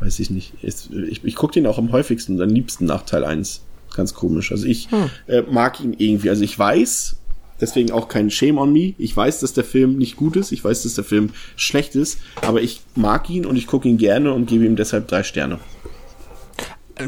weiß 0.00 0.20
ich 0.20 0.30
nicht. 0.30 0.52
Ich, 0.60 0.90
ich, 0.92 1.24
ich 1.24 1.34
gucke 1.36 1.54
den 1.54 1.66
auch 1.66 1.78
am 1.78 1.90
häufigsten 1.90 2.34
und 2.34 2.42
am 2.42 2.50
liebsten 2.50 2.84
nach 2.84 3.02
Teil 3.02 3.24
1. 3.24 3.62
Ganz 3.96 4.12
komisch. 4.12 4.52
Also 4.52 4.66
ich 4.66 4.90
hm. 4.90 5.10
äh, 5.26 5.42
mag 5.42 5.80
ihn 5.80 5.94
irgendwie. 5.96 6.28
Also 6.28 6.44
ich 6.44 6.58
weiß, 6.58 7.16
deswegen 7.62 7.92
auch 7.92 8.08
kein 8.08 8.30
Shame 8.30 8.58
on 8.58 8.70
me. 8.70 8.92
Ich 8.98 9.16
weiß, 9.16 9.40
dass 9.40 9.54
der 9.54 9.64
Film 9.64 9.96
nicht 9.96 10.16
gut 10.16 10.36
ist. 10.36 10.52
Ich 10.52 10.62
weiß, 10.62 10.82
dass 10.82 10.94
der 10.94 11.04
Film 11.04 11.30
schlecht 11.56 11.94
ist. 11.94 12.18
Aber 12.42 12.60
ich 12.60 12.82
mag 12.94 13.30
ihn 13.30 13.46
und 13.46 13.56
ich 13.56 13.66
gucke 13.66 13.88
ihn 13.88 13.96
gerne 13.96 14.34
und 14.34 14.46
gebe 14.46 14.66
ihm 14.66 14.76
deshalb 14.76 15.08
drei 15.08 15.22
Sterne. 15.22 15.58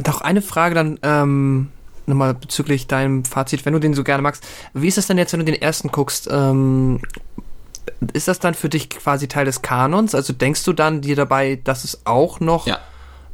Doch 0.02 0.22
eine 0.22 0.40
Frage 0.40 0.74
dann 0.74 0.98
ähm, 1.02 1.68
nochmal 2.06 2.32
bezüglich 2.32 2.86
deinem 2.86 3.26
Fazit, 3.26 3.66
wenn 3.66 3.74
du 3.74 3.80
den 3.80 3.92
so 3.92 4.02
gerne 4.02 4.22
magst. 4.22 4.44
Wie 4.72 4.88
ist 4.88 4.96
es 4.96 5.06
denn 5.06 5.18
jetzt, 5.18 5.34
wenn 5.34 5.40
du 5.40 5.46
den 5.46 5.60
ersten 5.60 5.88
guckst? 5.88 6.26
Ähm, 6.30 7.00
ist 8.12 8.28
das 8.28 8.38
dann 8.38 8.54
für 8.54 8.68
dich 8.68 8.90
quasi 8.90 9.28
Teil 9.28 9.44
des 9.44 9.62
Kanons? 9.62 10.14
Also 10.14 10.32
denkst 10.32 10.64
du 10.64 10.72
dann 10.72 11.00
dir 11.00 11.16
dabei, 11.16 11.60
dass 11.62 11.84
es 11.84 12.02
auch 12.04 12.40
noch, 12.40 12.66
ja. 12.66 12.78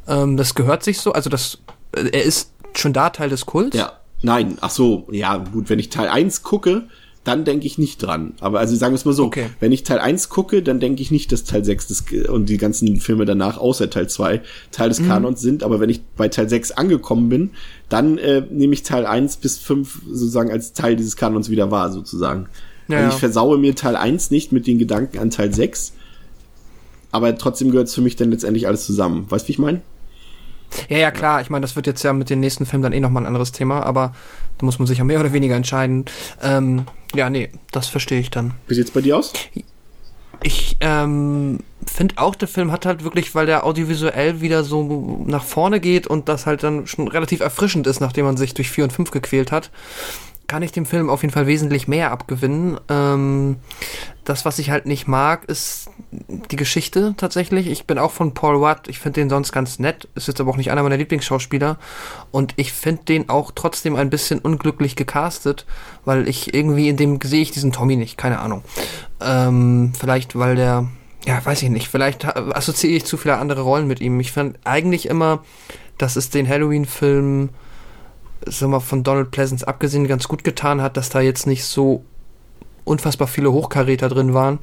ähm, 0.07 0.37
das 0.37 0.55
gehört 0.55 0.83
sich 0.83 0.99
so, 0.99 1.13
also 1.13 1.29
das, 1.29 1.59
äh, 1.95 2.09
er 2.11 2.23
ist 2.23 2.51
schon 2.73 2.93
da 2.93 3.09
Teil 3.09 3.29
des 3.29 3.45
Kults? 3.45 3.75
Ja, 3.75 3.93
nein, 4.21 4.57
ach 4.61 4.71
so, 4.71 5.07
ja, 5.11 5.37
gut, 5.37 5.69
wenn 5.69 5.79
ich 5.79 5.89
Teil 5.89 6.09
1 6.09 6.43
gucke, 6.43 6.83
dann 7.23 7.45
denke 7.45 7.67
ich 7.67 7.77
nicht 7.77 8.01
dran. 8.01 8.33
Aber 8.39 8.59
also 8.59 8.75
sagen 8.75 8.93
wir 8.93 8.95
es 8.95 9.05
mal 9.05 9.13
so, 9.13 9.25
okay. 9.25 9.49
wenn 9.59 9.71
ich 9.71 9.83
Teil 9.83 9.99
1 9.99 10.29
gucke, 10.29 10.63
dann 10.63 10.79
denke 10.79 11.03
ich 11.03 11.11
nicht, 11.11 11.31
dass 11.31 11.43
Teil 11.43 11.63
6 11.63 11.87
des, 11.87 12.03
und 12.27 12.49
die 12.49 12.57
ganzen 12.57 12.99
Filme 12.99 13.25
danach, 13.25 13.59
außer 13.59 13.91
Teil 13.91 14.09
2, 14.09 14.41
Teil 14.71 14.89
des 14.89 15.01
mhm. 15.01 15.07
Kanons 15.07 15.41
sind. 15.41 15.61
Aber 15.63 15.79
wenn 15.79 15.89
ich 15.89 16.01
bei 16.17 16.29
Teil 16.29 16.49
6 16.49 16.71
angekommen 16.71 17.29
bin, 17.29 17.51
dann 17.89 18.17
äh, 18.17 18.41
nehme 18.49 18.73
ich 18.73 18.81
Teil 18.81 19.05
1 19.05 19.37
bis 19.37 19.59
5 19.59 20.01
sozusagen 20.07 20.49
als 20.49 20.73
Teil 20.73 20.95
dieses 20.95 21.15
Kanons 21.15 21.51
wieder 21.51 21.69
wahr, 21.69 21.91
sozusagen. 21.91 22.47
Ja, 22.91 22.99
also 22.99 23.15
ich 23.15 23.19
versaue 23.19 23.57
mir 23.57 23.75
Teil 23.75 23.95
1 23.95 24.31
nicht 24.31 24.51
mit 24.51 24.67
den 24.67 24.79
Gedanken 24.79 25.19
an 25.19 25.29
Teil 25.29 25.53
6. 25.53 25.93
Aber 27.11 27.37
trotzdem 27.37 27.71
gehört 27.71 27.87
es 27.87 27.95
für 27.95 28.01
mich 28.01 28.15
dann 28.15 28.31
letztendlich 28.31 28.67
alles 28.67 28.85
zusammen. 28.85 29.25
Weißt 29.29 29.45
du, 29.45 29.47
wie 29.49 29.53
ich 29.53 29.59
meine? 29.59 29.81
Ja, 30.89 30.97
ja, 30.97 31.11
klar. 31.11 31.41
Ich 31.41 31.49
meine, 31.49 31.61
das 31.61 31.75
wird 31.75 31.87
jetzt 31.87 32.03
ja 32.03 32.13
mit 32.13 32.29
den 32.29 32.39
nächsten 32.39 32.65
Filmen 32.65 32.83
dann 32.83 32.93
eh 32.93 32.99
nochmal 32.99 33.23
ein 33.23 33.27
anderes 33.27 33.51
Thema, 33.51 33.83
aber 33.83 34.13
da 34.57 34.65
muss 34.65 34.79
man 34.79 34.87
sich 34.87 34.97
ja 34.97 35.03
mehr 35.03 35.19
oder 35.21 35.33
weniger 35.33 35.55
entscheiden. 35.55 36.05
Ähm, 36.41 36.85
ja, 37.13 37.29
nee, 37.29 37.49
das 37.71 37.87
verstehe 37.87 38.19
ich 38.19 38.31
dann. 38.31 38.53
Wie 38.67 38.75
sieht's 38.75 38.91
bei 38.91 39.01
dir 39.01 39.17
aus? 39.17 39.33
Ich 40.43 40.77
ähm, 40.79 41.59
finde 41.85 42.17
auch, 42.17 42.33
der 42.33 42.47
Film 42.47 42.71
hat 42.71 42.85
halt 42.85 43.03
wirklich, 43.03 43.35
weil 43.35 43.45
der 43.45 43.63
audiovisuell 43.63 44.41
wieder 44.41 44.63
so 44.63 45.23
nach 45.27 45.43
vorne 45.43 45.79
geht 45.79 46.07
und 46.07 46.29
das 46.29 46.47
halt 46.47 46.63
dann 46.63 46.87
schon 46.87 47.07
relativ 47.07 47.41
erfrischend 47.41 47.85
ist, 47.85 47.99
nachdem 47.99 48.25
man 48.25 48.37
sich 48.37 48.55
durch 48.55 48.71
4 48.71 48.85
und 48.85 48.93
5 48.93 49.11
gequält 49.11 49.51
hat, 49.51 49.69
kann 50.51 50.63
ich 50.63 50.73
dem 50.73 50.85
Film 50.85 51.09
auf 51.09 51.21
jeden 51.21 51.33
Fall 51.33 51.47
wesentlich 51.47 51.87
mehr 51.87 52.11
abgewinnen. 52.11 52.77
Ähm, 52.89 53.55
das, 54.25 54.43
was 54.43 54.59
ich 54.59 54.69
halt 54.69 54.85
nicht 54.85 55.07
mag, 55.07 55.45
ist 55.45 55.89
die 56.11 56.57
Geschichte 56.57 57.13
tatsächlich. 57.15 57.67
Ich 57.67 57.85
bin 57.85 57.97
auch 57.97 58.11
von 58.11 58.33
Paul 58.33 58.59
Watt. 58.59 58.89
Ich 58.89 58.99
finde 58.99 59.21
den 59.21 59.29
sonst 59.29 59.53
ganz 59.53 59.79
nett. 59.79 60.09
Ist 60.13 60.27
jetzt 60.27 60.41
aber 60.41 60.51
auch 60.51 60.57
nicht 60.57 60.69
einer 60.69 60.83
meiner 60.83 60.97
Lieblingsschauspieler. 60.97 61.77
Und 62.31 62.53
ich 62.57 62.73
finde 62.73 63.05
den 63.05 63.29
auch 63.29 63.51
trotzdem 63.55 63.95
ein 63.95 64.09
bisschen 64.09 64.39
unglücklich 64.39 64.97
gecastet, 64.97 65.65
weil 66.03 66.27
ich 66.27 66.53
irgendwie 66.53 66.89
in 66.89 66.97
dem 66.97 67.21
sehe 67.23 67.43
ich 67.43 67.51
diesen 67.51 67.71
Tommy 67.71 67.95
nicht. 67.95 68.17
Keine 68.17 68.39
Ahnung. 68.39 68.61
Ähm, 69.21 69.93
vielleicht, 69.97 70.37
weil 70.37 70.57
der, 70.57 70.89
ja, 71.25 71.45
weiß 71.45 71.61
ich 71.61 71.69
nicht. 71.69 71.87
Vielleicht 71.87 72.25
assoziiere 72.25 72.97
ich 72.97 73.05
zu 73.05 73.15
viele 73.15 73.37
andere 73.37 73.61
Rollen 73.61 73.87
mit 73.87 74.01
ihm. 74.01 74.19
Ich 74.19 74.33
fand 74.33 74.59
eigentlich 74.65 75.07
immer, 75.07 75.45
dass 75.97 76.17
es 76.17 76.29
den 76.29 76.45
Halloween-Film 76.45 77.51
sag 78.45 78.69
mal, 78.69 78.79
von 78.79 79.03
Donald 79.03 79.31
Pleasance 79.31 79.67
abgesehen 79.67 80.07
ganz 80.07 80.27
gut 80.27 80.43
getan 80.43 80.81
hat, 80.81 80.97
dass 80.97 81.09
da 81.09 81.21
jetzt 81.21 81.47
nicht 81.47 81.63
so 81.63 82.03
unfassbar 82.83 83.27
viele 83.27 83.51
Hochkaräter 83.51 84.09
drin 84.09 84.33
waren 84.33 84.59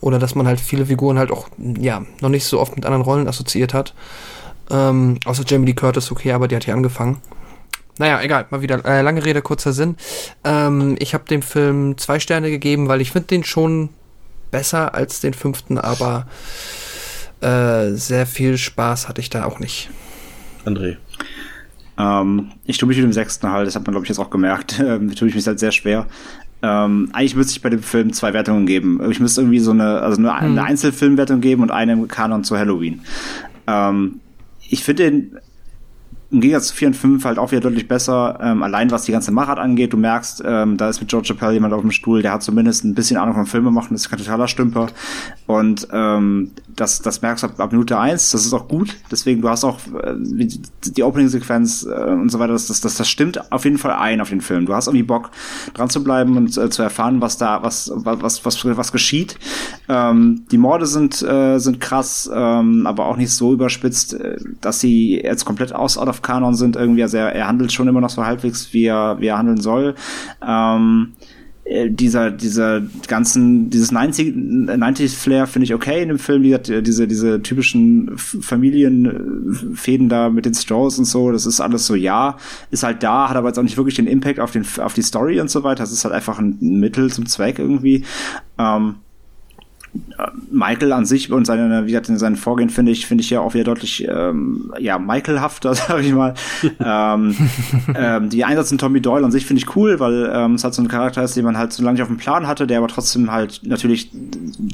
oder 0.00 0.18
dass 0.18 0.34
man 0.34 0.46
halt 0.46 0.60
viele 0.60 0.86
Figuren 0.86 1.18
halt 1.18 1.30
auch 1.30 1.48
ja 1.58 2.04
noch 2.20 2.28
nicht 2.28 2.44
so 2.44 2.60
oft 2.60 2.74
mit 2.74 2.84
anderen 2.84 3.02
Rollen 3.02 3.28
assoziiert 3.28 3.74
hat. 3.74 3.94
Ähm, 4.70 5.18
außer 5.24 5.44
Jamie 5.46 5.66
Lee 5.66 5.74
Curtis, 5.74 6.10
okay, 6.10 6.32
aber 6.32 6.48
die 6.48 6.56
hat 6.56 6.64
hier 6.64 6.74
angefangen. 6.74 7.20
Naja, 7.98 8.20
egal, 8.22 8.46
mal 8.50 8.60
wieder 8.60 8.84
äh, 8.84 9.02
lange 9.02 9.24
Rede, 9.24 9.40
kurzer 9.40 9.72
Sinn. 9.72 9.96
Ähm, 10.42 10.96
ich 10.98 11.14
habe 11.14 11.24
dem 11.24 11.42
Film 11.42 11.96
zwei 11.96 12.18
Sterne 12.18 12.50
gegeben, 12.50 12.88
weil 12.88 13.00
ich 13.00 13.12
finde 13.12 13.28
den 13.28 13.44
schon 13.44 13.90
besser 14.50 14.94
als 14.94 15.20
den 15.20 15.34
fünften, 15.34 15.78
aber 15.78 16.26
äh, 17.40 17.92
sehr 17.92 18.26
viel 18.26 18.58
Spaß 18.58 19.08
hatte 19.08 19.20
ich 19.20 19.30
da 19.30 19.44
auch 19.44 19.60
nicht. 19.60 19.90
André. 20.64 20.96
Ähm, 21.98 22.50
ich 22.66 22.78
tue 22.78 22.88
mich 22.88 22.96
mit 22.96 23.04
dem 23.04 23.12
sechsten 23.12 23.50
halt, 23.50 23.66
das 23.66 23.76
hat 23.76 23.86
man, 23.86 23.92
glaube 23.92 24.04
ich, 24.04 24.08
jetzt 24.08 24.18
auch 24.18 24.30
gemerkt. 24.30 24.78
Ähm, 24.84 25.14
tue 25.14 25.28
ich 25.28 25.34
mich 25.34 25.46
halt 25.46 25.58
sehr 25.58 25.72
schwer. 25.72 26.06
Ähm, 26.62 27.10
eigentlich 27.12 27.36
müsste 27.36 27.52
ich 27.52 27.62
bei 27.62 27.70
dem 27.70 27.82
Film 27.82 28.12
zwei 28.12 28.32
Wertungen 28.32 28.66
geben. 28.66 29.00
Ich 29.10 29.20
müsste 29.20 29.40
irgendwie 29.40 29.60
so 29.60 29.70
eine, 29.70 30.00
also 30.00 30.18
eine, 30.18 30.34
eine 30.34 30.60
hm. 30.60 30.66
Einzelfilmwertung 30.66 31.40
geben 31.40 31.62
und 31.62 31.70
eine 31.70 31.92
im 31.92 32.08
Kanon 32.08 32.44
zu 32.44 32.56
Halloween. 32.58 33.00
Ähm, 33.66 34.20
ich 34.68 34.82
finde 34.82 35.10
den 35.10 35.38
im 36.34 36.40
Gegensatz 36.40 36.66
zu 36.68 36.74
4 36.74 36.88
und 36.88 36.94
5 36.94 37.24
halt 37.24 37.38
auch 37.38 37.52
wieder 37.52 37.60
deutlich 37.60 37.86
besser, 37.86 38.38
ähm, 38.42 38.64
allein 38.64 38.90
was 38.90 39.04
die 39.04 39.12
ganze 39.12 39.30
Machart 39.30 39.60
angeht. 39.60 39.92
Du 39.92 39.96
merkst, 39.96 40.42
ähm, 40.44 40.76
da 40.76 40.88
ist 40.88 41.00
mit 41.00 41.08
George 41.08 41.28
Chappelle 41.28 41.52
jemand 41.52 41.72
auf 41.72 41.80
dem 41.80 41.92
Stuhl, 41.92 42.22
der 42.22 42.32
hat 42.32 42.42
zumindest 42.42 42.84
ein 42.84 42.94
bisschen 42.94 43.16
Ahnung 43.16 43.36
von 43.36 43.46
Filme 43.46 43.70
machen, 43.70 43.94
ist 43.94 44.10
kein 44.10 44.18
totaler 44.18 44.48
Stümper. 44.48 44.88
Und 45.46 45.86
ähm, 45.92 46.50
das, 46.74 47.02
das 47.02 47.22
merkst 47.22 47.44
du 47.44 47.48
ab, 47.48 47.60
ab 47.60 47.72
Minute 47.72 47.98
1, 47.98 48.32
das 48.32 48.44
ist 48.44 48.52
auch 48.52 48.66
gut. 48.66 48.96
Deswegen, 49.12 49.42
du 49.42 49.48
hast 49.48 49.62
auch 49.62 49.78
äh, 50.02 50.14
die, 50.18 51.02
Opening-Sequenz 51.04 51.86
äh, 51.86 52.10
und 52.10 52.30
so 52.30 52.40
weiter, 52.40 52.52
das, 52.52 52.66
das, 52.66 52.80
das, 52.80 53.08
stimmt 53.08 53.52
auf 53.52 53.64
jeden 53.64 53.78
Fall 53.78 53.92
ein 53.92 54.20
auf 54.20 54.30
den 54.30 54.40
Film. 54.40 54.66
Du 54.66 54.74
hast 54.74 54.88
irgendwie 54.88 55.04
Bock, 55.04 55.30
dran 55.74 55.88
zu 55.88 56.02
bleiben 56.02 56.36
und 56.36 56.56
äh, 56.56 56.68
zu 56.68 56.82
erfahren, 56.82 57.20
was 57.20 57.38
da, 57.38 57.62
was, 57.62 57.92
was, 57.94 58.22
was, 58.22 58.44
was, 58.44 58.76
was 58.76 58.92
geschieht. 58.92 59.38
Ähm, 59.88 60.46
die 60.50 60.58
Morde 60.58 60.86
sind, 60.86 61.22
äh, 61.22 61.58
sind 61.58 61.80
krass, 61.80 62.28
ähm, 62.34 62.86
aber 62.86 63.06
auch 63.06 63.16
nicht 63.16 63.30
so 63.30 63.52
überspitzt, 63.52 64.14
äh, 64.14 64.36
dass 64.60 64.80
sie 64.80 65.20
jetzt 65.22 65.44
komplett 65.44 65.72
aus 65.72 65.96
out 65.96 66.08
of 66.08 66.22
Kanon 66.24 66.56
sind 66.56 66.74
irgendwie. 66.74 67.02
Also 67.02 67.18
er, 67.18 67.32
er 67.32 67.46
handelt 67.46 67.72
schon 67.72 67.86
immer 67.86 68.00
noch 68.00 68.10
so 68.10 68.24
halbwegs, 68.24 68.72
wie 68.72 68.86
er, 68.86 69.20
wie 69.20 69.28
er 69.28 69.38
handeln 69.38 69.60
soll. 69.60 69.94
Ähm, 70.44 71.12
äh, 71.64 71.90
dieser, 71.90 72.30
dieser 72.30 72.82
ganzen, 73.08 73.70
dieses 73.70 73.90
90, 73.90 74.34
90s 74.34 75.16
Flair 75.16 75.46
finde 75.46 75.64
ich 75.64 75.72
okay 75.74 76.02
in 76.02 76.08
dem 76.08 76.18
Film, 76.18 76.42
wie 76.42 76.50
gesagt, 76.50 76.70
diese, 76.86 77.08
diese 77.08 77.40
typischen 77.40 78.18
Familienfäden 78.18 80.10
da 80.10 80.28
mit 80.28 80.44
den 80.44 80.52
Strolls 80.52 80.98
und 80.98 81.06
so, 81.06 81.32
das 81.32 81.46
ist 81.46 81.62
alles 81.62 81.86
so, 81.86 81.94
ja, 81.94 82.36
ist 82.70 82.82
halt 82.82 83.02
da, 83.02 83.30
hat 83.30 83.36
aber 83.36 83.48
jetzt 83.48 83.58
auch 83.58 83.62
nicht 83.62 83.78
wirklich 83.78 83.94
den 83.94 84.06
Impact 84.06 84.40
auf 84.40 84.50
den, 84.50 84.66
auf 84.78 84.92
die 84.92 85.00
Story 85.00 85.40
und 85.40 85.50
so 85.50 85.62
weiter, 85.62 85.84
das 85.84 85.92
ist 85.92 86.04
halt 86.04 86.14
einfach 86.14 86.38
ein 86.38 86.58
Mittel 86.60 87.10
zum 87.10 87.24
Zweck 87.24 87.58
irgendwie. 87.58 88.04
Ähm, 88.58 88.96
Michael 90.50 90.92
an 90.92 91.04
sich 91.04 91.32
und 91.32 91.44
seine, 91.44 91.84
wie 91.84 91.88
gesagt, 91.88 92.08
in 92.08 92.18
seinen 92.18 92.36
Vorgehen 92.36 92.70
finde 92.70 92.92
ich, 92.92 93.06
finde 93.06 93.22
ich 93.22 93.30
ja 93.30 93.40
auch 93.40 93.54
wieder 93.54 93.64
deutlich, 93.64 94.06
ähm, 94.08 94.72
ja, 94.78 94.98
Michaelhafter, 94.98 95.74
sag 95.74 96.02
ich 96.02 96.12
mal. 96.12 96.34
ähm, 96.80 97.36
ähm, 97.94 98.28
die 98.30 98.44
Einsatz 98.44 98.70
in 98.72 98.78
Tommy 98.78 99.00
Doyle 99.00 99.24
an 99.24 99.32
sich 99.32 99.46
finde 99.46 99.62
ich 99.62 99.76
cool, 99.76 100.00
weil 100.00 100.30
ähm, 100.32 100.54
es 100.54 100.64
halt 100.64 100.74
so 100.74 100.82
ein 100.82 100.88
Charakter 100.88 101.22
ist, 101.22 101.36
den 101.36 101.44
man 101.44 101.58
halt 101.58 101.72
so 101.72 101.82
lange 101.82 101.94
nicht 101.94 102.02
auf 102.02 102.08
dem 102.08 102.16
Plan 102.16 102.46
hatte, 102.46 102.66
der 102.66 102.78
aber 102.78 102.88
trotzdem 102.88 103.30
halt 103.30 103.60
natürlich 103.64 104.10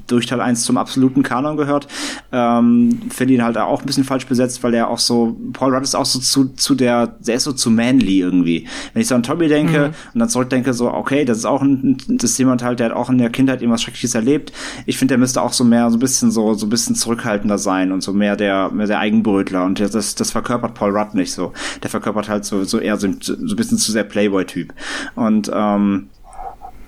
durch 0.07 0.27
Teil 0.27 0.41
1 0.41 0.65
zum 0.65 0.77
absoluten 0.77 1.23
Kanon 1.23 1.57
gehört. 1.57 1.89
Ähm, 2.33 3.01
finde 3.11 3.35
ihn 3.35 3.43
halt 3.43 3.57
auch 3.59 3.81
ein 3.81 3.87
bisschen 3.87 4.05
falsch 4.05 4.27
besetzt, 4.27 4.63
weil 4.63 4.75
er 4.75 4.89
auch 4.89 4.99
so, 4.99 5.37
Paul 5.53 5.75
Rudd 5.75 5.85
ist 5.85 5.95
auch 5.95 6.07
so 6.07 6.19
zu, 6.19 6.53
zu 6.55 6.75
der, 6.75 7.07
der 7.07 7.37
ist 7.37 7.45
so 7.45 7.53
zu 7.53 7.71
manly 7.71 8.21
irgendwie. 8.21 8.67
Wenn 8.93 9.03
ich 9.03 9.09
so 9.09 9.15
an 9.15 9.23
Tommy 9.23 9.49
denke 9.49 9.79
mhm. 9.79 9.95
und 10.15 10.21
dann 10.21 10.29
zurückdenke, 10.29 10.75
so, 10.75 10.93
okay, 10.93 11.25
das 11.25 11.39
ist 11.39 11.45
auch 11.45 11.63
ein, 11.63 11.97
das 12.09 12.33
ist 12.33 12.39
jemand 12.39 12.63
halt, 12.63 12.81
der 12.81 12.91
hat 12.91 12.97
auch 12.97 13.11
in 13.11 13.19
der 13.19 13.31
Kindheit 13.31 13.63
irgendwas 13.63 13.83
Schreckliches 13.83 14.15
erlebt. 14.15 14.53
Ich 14.87 14.99
finde, 14.99 15.10
der 15.11 15.19
müsste 15.19 15.43
auch 15.43 15.53
so 15.53 15.65
mehr, 15.65 15.91
so 15.91 15.97
ein 15.97 16.01
bisschen 16.01 16.31
so, 16.31 16.55
so 16.55 16.67
ein 16.67 16.71
bisschen 16.71 16.97
zurückhaltender 16.97 17.59
sein 17.59 17.93
und 17.93 18.03
so 18.03 18.13
mehr 18.13 18.37
der, 18.37 18.71
mehr 18.71 18.87
der 18.87 18.99
Eigenbrötler 18.99 19.65
und 19.65 19.81
das, 19.81 20.15
das 20.15 20.31
verkörpert 20.31 20.75
Paul 20.75 20.97
Rudd 20.97 21.15
nicht 21.15 21.33
so. 21.33 21.53
Der 21.83 21.91
verkörpert 21.91 22.29
halt 22.29 22.45
so, 22.45 22.65
so 22.65 22.79
eher 22.79 22.97
so, 22.97 23.09
so 23.21 23.35
ein 23.35 23.57
bisschen 23.57 23.79
zu 23.79 23.93
sehr 23.93 24.05
Playboy-Typ. 24.05 24.73
Und, 25.15 25.51
ähm, 25.53 26.09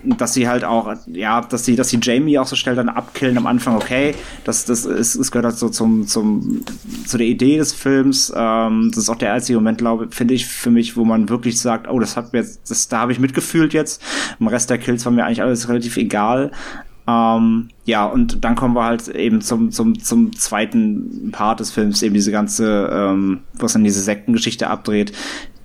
dass 0.05 0.35
sie 0.35 0.49
halt 0.49 0.65
auch, 0.65 0.95
ja, 1.07 1.41
dass 1.43 1.65
sie, 1.65 1.77
dass 1.77 1.89
sie 1.89 1.99
Jamie 2.03 2.39
auch 2.39 2.47
so 2.47 2.57
schnell 2.57 2.75
dann 2.75 2.89
abkillen 2.89 3.39
am 3.39 3.47
Anfang, 3.47 3.77
okay, 3.77 4.15
das, 4.45 4.65
das 4.65 4.85
ist, 4.85 5.15
es 5.15 5.31
gehört 5.31 5.47
halt 5.47 5.59
so 5.59 5.69
zum, 5.69 6.07
zum, 6.07 6.65
zu 7.07 7.19
der 7.19 7.27
Idee 7.27 7.59
des 7.59 7.73
Films. 7.73 8.33
Ähm, 8.35 8.91
das 8.93 9.05
ist 9.05 9.11
auch 9.11 9.17
der 9.17 9.33
einzige 9.33 9.59
Moment, 9.59 9.79
glaube 9.79 10.09
finde 10.11 10.35
ich, 10.35 10.47
für 10.47 10.71
mich, 10.71 10.97
wo 10.97 11.05
man 11.05 11.29
wirklich 11.29 11.61
sagt, 11.61 11.89
oh, 11.89 11.99
das 12.01 12.17
hat 12.17 12.33
mir 12.33 12.41
jetzt, 12.41 12.69
das, 12.71 12.89
da 12.89 12.99
habe 13.01 13.13
ich 13.13 13.21
mitgefühlt 13.21 13.73
jetzt. 13.73 14.03
Im 14.41 14.49
Rest 14.49 14.71
der 14.71 14.79
Kills 14.79 15.05
war 15.05 15.13
mir 15.13 15.25
eigentlich 15.25 15.43
alles 15.43 15.69
relativ 15.69 15.97
egal. 15.97 16.51
Ähm, 17.07 17.69
ja, 17.85 18.07
und 18.07 18.45
dann 18.45 18.55
kommen 18.55 18.75
wir 18.75 18.85
halt 18.85 19.09
eben 19.09 19.41
zum, 19.41 19.73
zum, 19.73 19.99
zum 19.99 20.37
zweiten 20.37 21.31
Part 21.33 21.61
des 21.61 21.73
Films, 21.73 22.03
eben 22.03 22.15
diese 22.15 22.31
ganze, 22.31 22.89
ähm, 22.93 23.41
was 23.55 23.73
dann 23.73 23.83
diese 23.83 24.01
Sektengeschichte 24.01 24.69
abdreht, 24.69 25.13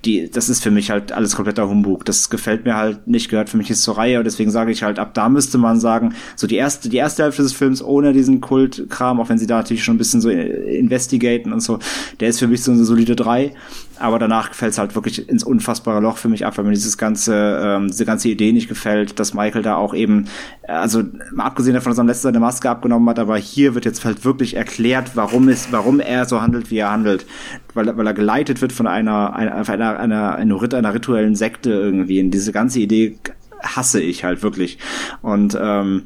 die, 0.05 0.29
das 0.29 0.49
ist 0.49 0.63
für 0.63 0.71
mich 0.71 0.89
halt 0.89 1.11
alles 1.11 1.35
kompletter 1.35 1.67
Humbug. 1.67 2.05
Das 2.05 2.29
gefällt 2.29 2.65
mir 2.65 2.75
halt 2.75 3.07
nicht, 3.07 3.29
gehört 3.29 3.49
für 3.49 3.57
mich 3.57 3.69
jetzt 3.69 3.81
zur 3.81 3.97
Reihe. 3.97 4.19
Und 4.19 4.25
deswegen 4.25 4.51
sage 4.51 4.71
ich 4.71 4.83
halt, 4.83 4.99
ab 4.99 5.13
da 5.13 5.27
müsste 5.27 5.57
man 5.57 5.79
sagen, 5.79 6.15
so 6.35 6.47
die 6.47 6.55
erste, 6.55 6.89
die 6.89 6.97
erste 6.97 7.23
Hälfte 7.23 7.43
des 7.43 7.53
Films 7.53 7.83
ohne 7.83 8.13
diesen 8.13 8.39
Kultkram, 8.39 9.19
auch 9.19 9.29
wenn 9.29 9.37
sie 9.37 9.47
da 9.47 9.57
natürlich 9.57 9.83
schon 9.83 9.95
ein 9.95 9.97
bisschen 9.97 10.21
so 10.21 10.29
investigaten 10.29 11.51
und 11.51 11.61
so, 11.61 11.79
der 12.19 12.29
ist 12.29 12.39
für 12.39 12.47
mich 12.47 12.63
so 12.63 12.71
eine 12.71 12.85
solide 12.85 13.15
drei. 13.15 13.53
Aber 13.99 14.19
danach 14.19 14.53
fällt 14.53 14.73
es 14.73 14.77
halt 14.77 14.93
wirklich 14.93 15.27
ins 15.27 15.43
unfassbare 15.43 15.99
Loch 15.99 16.17
für 16.17 16.29
mich 16.29 16.45
ab, 16.45 16.57
weil 16.57 16.65
mir 16.65 16.71
dieses 16.71 16.97
ganze, 16.97 17.59
ähm, 17.61 17.87
diese 17.87 18.05
ganze 18.05 18.29
Idee 18.29 18.51
nicht 18.51 18.69
gefällt, 18.69 19.19
dass 19.19 19.33
Michael 19.33 19.63
da 19.63 19.75
auch 19.75 19.95
eben, 19.95 20.27
also 20.67 21.03
mal 21.33 21.45
abgesehen 21.45 21.73
davon, 21.73 21.89
dass 21.89 21.97
er 21.97 22.03
am 22.07 22.09
letzten 22.09 22.23
seine 22.23 22.39
Maske 22.39 22.69
abgenommen 22.69 23.09
hat, 23.09 23.19
aber 23.19 23.37
hier 23.37 23.75
wird 23.75 23.83
jetzt 23.83 24.05
halt 24.05 24.23
wirklich 24.23 24.55
erklärt, 24.55 25.11
warum 25.15 25.49
es, 25.49 25.71
warum 25.71 25.99
er 25.99 26.25
so 26.25 26.41
handelt, 26.41 26.71
wie 26.71 26.77
er 26.77 26.91
handelt, 26.91 27.25
weil, 27.73 27.97
weil 27.97 28.07
er 28.07 28.13
geleitet 28.13 28.61
wird 28.61 28.71
von 28.71 28.87
einer, 28.87 29.35
einer, 29.35 29.67
einer, 29.67 29.99
einer, 29.99 30.35
einer, 30.35 30.93
rituellen 30.93 31.35
Sekte 31.35 31.71
irgendwie. 31.71 32.21
Und 32.21 32.31
diese 32.31 32.53
ganze 32.53 32.79
Idee 32.79 33.17
hasse 33.61 34.01
ich 34.01 34.23
halt 34.23 34.41
wirklich. 34.41 34.77
Und 35.21 35.57
ähm, 35.59 36.03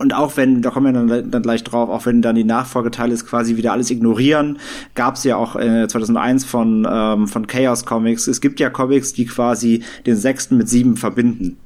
und 0.00 0.14
auch 0.14 0.36
wenn, 0.36 0.62
da 0.62 0.70
kommen 0.70 0.94
wir 0.94 1.06
dann, 1.06 1.30
dann 1.32 1.42
gleich 1.42 1.64
drauf, 1.64 1.88
auch 1.88 2.06
wenn 2.06 2.22
dann 2.22 2.36
die 2.36 2.44
Nachfolgeteile 2.44 3.12
ist 3.12 3.26
quasi 3.26 3.56
wieder 3.56 3.72
alles 3.72 3.90
ignorieren, 3.90 4.58
gab 4.94 5.16
es 5.16 5.24
ja 5.24 5.34
auch 5.34 5.56
äh, 5.56 5.88
2001 5.88 6.44
von, 6.44 6.86
ähm, 6.88 7.26
von 7.26 7.48
Chaos 7.48 7.84
Comics. 7.84 8.28
Es 8.28 8.40
gibt 8.40 8.60
ja 8.60 8.70
Comics, 8.70 9.12
die 9.12 9.26
quasi 9.26 9.82
den 10.06 10.14
sechsten 10.14 10.56
mit 10.56 10.68
sieben 10.68 10.96
verbinden. 10.96 11.56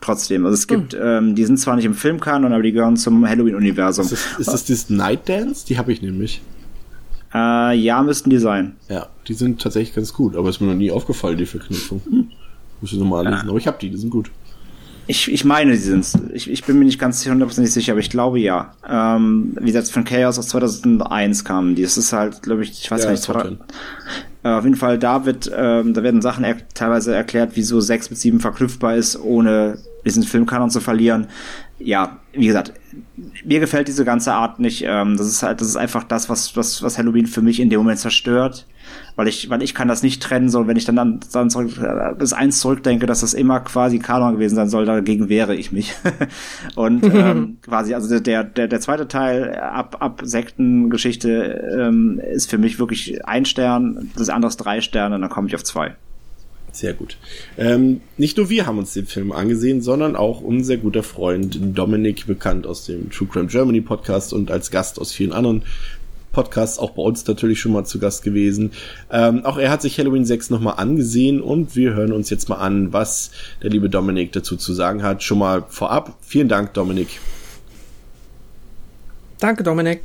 Trotzdem. 0.00 0.44
Also 0.44 0.54
es 0.54 0.66
gibt, 0.66 0.92
hm. 0.92 1.00
ähm, 1.02 1.34
die 1.34 1.44
sind 1.44 1.58
zwar 1.58 1.76
nicht 1.76 1.84
im 1.84 1.94
Filmkanon, 1.94 2.52
aber 2.52 2.62
die 2.62 2.72
gehören 2.72 2.96
zum 2.96 3.26
Halloween-Universum. 3.26 4.04
Ist, 4.04 4.12
das, 4.12 4.38
ist 4.38 4.52
das 4.52 4.64
dieses 4.64 4.90
Night 4.90 5.28
Dance? 5.28 5.66
Die 5.66 5.78
habe 5.78 5.92
ich 5.92 6.02
nämlich. 6.02 6.42
Äh, 7.34 7.76
ja, 7.76 8.02
müssten 8.02 8.30
die 8.30 8.38
sein. 8.38 8.76
Ja, 8.88 9.08
die 9.26 9.34
sind 9.34 9.60
tatsächlich 9.60 9.94
ganz 9.94 10.12
gut, 10.12 10.36
aber 10.36 10.48
ist 10.48 10.60
mir 10.60 10.68
noch 10.68 10.74
nie 10.74 10.90
aufgefallen, 10.90 11.38
die 11.38 11.46
Verknüpfung. 11.46 12.02
Hm. 12.04 12.28
Muss 12.80 12.92
ich 12.92 12.98
nochmal 12.98 13.24
lesen, 13.24 13.44
ja. 13.44 13.48
aber 13.48 13.58
ich 13.58 13.66
habe 13.66 13.78
die, 13.80 13.90
die 13.90 13.96
sind 13.96 14.10
gut. 14.10 14.30
Ich, 15.08 15.30
ich 15.30 15.44
meine, 15.44 15.72
die 15.72 15.78
sind's. 15.78 16.18
Ich, 16.32 16.50
ich 16.50 16.64
bin 16.64 16.78
mir 16.78 16.84
nicht 16.84 16.98
ganz 16.98 17.24
hundertprozentig 17.24 17.72
sicher, 17.72 17.92
aber 17.92 18.00
ich 18.00 18.10
glaube 18.10 18.40
ja. 18.40 18.74
Ähm, 18.88 19.56
wie 19.60 19.66
gesagt, 19.66 19.88
von 19.88 20.04
Chaos 20.04 20.38
aus 20.38 20.48
2001 20.48 21.44
kamen 21.44 21.76
die. 21.76 21.82
Das 21.82 21.96
ist 21.96 22.12
halt, 22.12 22.42
glaube 22.42 22.64
ich, 22.64 22.72
ich 22.72 22.90
weiß 22.90 23.04
ja, 23.04 23.10
nicht, 23.10 23.22
zwei, 23.22 23.56
äh, 24.42 24.48
auf 24.48 24.64
jeden 24.64 24.76
Fall, 24.76 24.98
da 24.98 25.24
wird, 25.24 25.50
ähm, 25.54 25.94
da 25.94 26.02
werden 26.02 26.22
Sachen 26.22 26.44
er 26.44 26.56
teilweise 26.74 27.14
erklärt, 27.14 27.52
wieso 27.54 27.80
6 27.80 28.10
mit 28.10 28.18
7 28.18 28.40
verknüpfbar 28.40 28.96
ist, 28.96 29.18
ohne 29.20 29.78
diesen 30.04 30.22
Filmkanon 30.22 30.70
zu 30.70 30.80
verlieren. 30.80 31.26
Ja, 31.78 32.18
wie 32.32 32.46
gesagt, 32.46 32.72
mir 33.44 33.60
gefällt 33.60 33.88
diese 33.88 34.04
ganze 34.04 34.32
Art 34.32 34.58
nicht. 34.58 34.84
Ähm, 34.86 35.16
das 35.16 35.28
ist 35.28 35.42
halt, 35.42 35.60
das 35.60 35.68
ist 35.68 35.76
einfach 35.76 36.04
das, 36.04 36.28
was, 36.28 36.56
was, 36.56 36.82
was 36.82 36.98
Halloween 36.98 37.26
für 37.26 37.42
mich 37.42 37.60
in 37.60 37.70
dem 37.70 37.78
Moment 37.78 37.98
zerstört 37.98 38.66
weil 39.16 39.28
ich, 39.28 39.48
weil 39.48 39.62
ich 39.62 39.74
kann 39.74 39.88
das 39.88 40.02
nicht 40.02 40.22
trennen, 40.22 40.50
so 40.50 40.66
wenn 40.68 40.76
ich 40.76 40.84
dann, 40.84 40.96
dann, 40.96 41.20
dann 41.32 41.50
zurück, 41.50 41.70
bis 42.18 42.34
eins 42.34 42.60
zurückdenke, 42.60 43.06
dass 43.06 43.20
das 43.20 43.32
immer 43.32 43.60
quasi 43.60 43.98
Kanon 43.98 44.34
gewesen 44.34 44.54
sein 44.54 44.68
soll, 44.68 44.84
dagegen 44.84 45.30
wehre 45.30 45.54
ich 45.54 45.72
mich. 45.72 45.94
und 46.76 47.02
ähm, 47.14 47.56
quasi, 47.62 47.94
also 47.94 48.20
der, 48.20 48.44
der, 48.44 48.68
der 48.68 48.80
zweite 48.80 49.08
Teil 49.08 49.54
ab, 49.54 49.96
ab 50.00 50.20
Sektengeschichte 50.22 51.78
ähm, 51.80 52.20
ist 52.32 52.50
für 52.50 52.58
mich 52.58 52.78
wirklich 52.78 53.24
ein 53.26 53.46
Stern, 53.46 54.10
das 54.16 54.28
andere 54.28 54.50
ist 54.50 54.58
drei 54.58 54.82
Sterne, 54.82 55.18
dann 55.18 55.30
komme 55.30 55.48
ich 55.48 55.54
auf 55.54 55.64
zwei. 55.64 55.96
Sehr 56.72 56.92
gut. 56.92 57.16
Ähm, 57.56 58.02
nicht 58.18 58.36
nur 58.36 58.50
wir 58.50 58.66
haben 58.66 58.76
uns 58.76 58.92
den 58.92 59.06
Film 59.06 59.32
angesehen, 59.32 59.80
sondern 59.80 60.14
auch 60.14 60.42
unser 60.42 60.76
guter 60.76 61.02
Freund 61.02 61.58
Dominik, 61.58 62.26
bekannt 62.26 62.66
aus 62.66 62.84
dem 62.84 63.08
True 63.08 63.28
Crime 63.32 63.46
Germany 63.46 63.80
Podcast 63.80 64.34
und 64.34 64.50
als 64.50 64.70
Gast 64.70 65.00
aus 65.00 65.10
vielen 65.10 65.32
anderen 65.32 65.62
Podcasts, 66.36 66.78
auch 66.78 66.90
bei 66.90 67.02
uns 67.02 67.26
natürlich 67.26 67.60
schon 67.60 67.72
mal 67.72 67.86
zu 67.86 67.98
Gast 67.98 68.22
gewesen. 68.22 68.72
Ähm, 69.10 69.46
auch 69.46 69.56
er 69.56 69.70
hat 69.70 69.80
sich 69.80 69.98
Halloween 69.98 70.26
6 70.26 70.50
nochmal 70.50 70.74
angesehen 70.76 71.40
und 71.40 71.76
wir 71.76 71.94
hören 71.94 72.12
uns 72.12 72.28
jetzt 72.28 72.50
mal 72.50 72.56
an, 72.56 72.92
was 72.92 73.30
der 73.62 73.70
liebe 73.70 73.88
Dominik 73.88 74.32
dazu 74.32 74.56
zu 74.56 74.74
sagen 74.74 75.02
hat. 75.02 75.22
Schon 75.22 75.38
mal 75.38 75.64
vorab, 75.66 76.18
vielen 76.20 76.48
Dank, 76.48 76.74
Dominik. 76.74 77.20
Danke, 79.38 79.62
Dominik. 79.62 80.02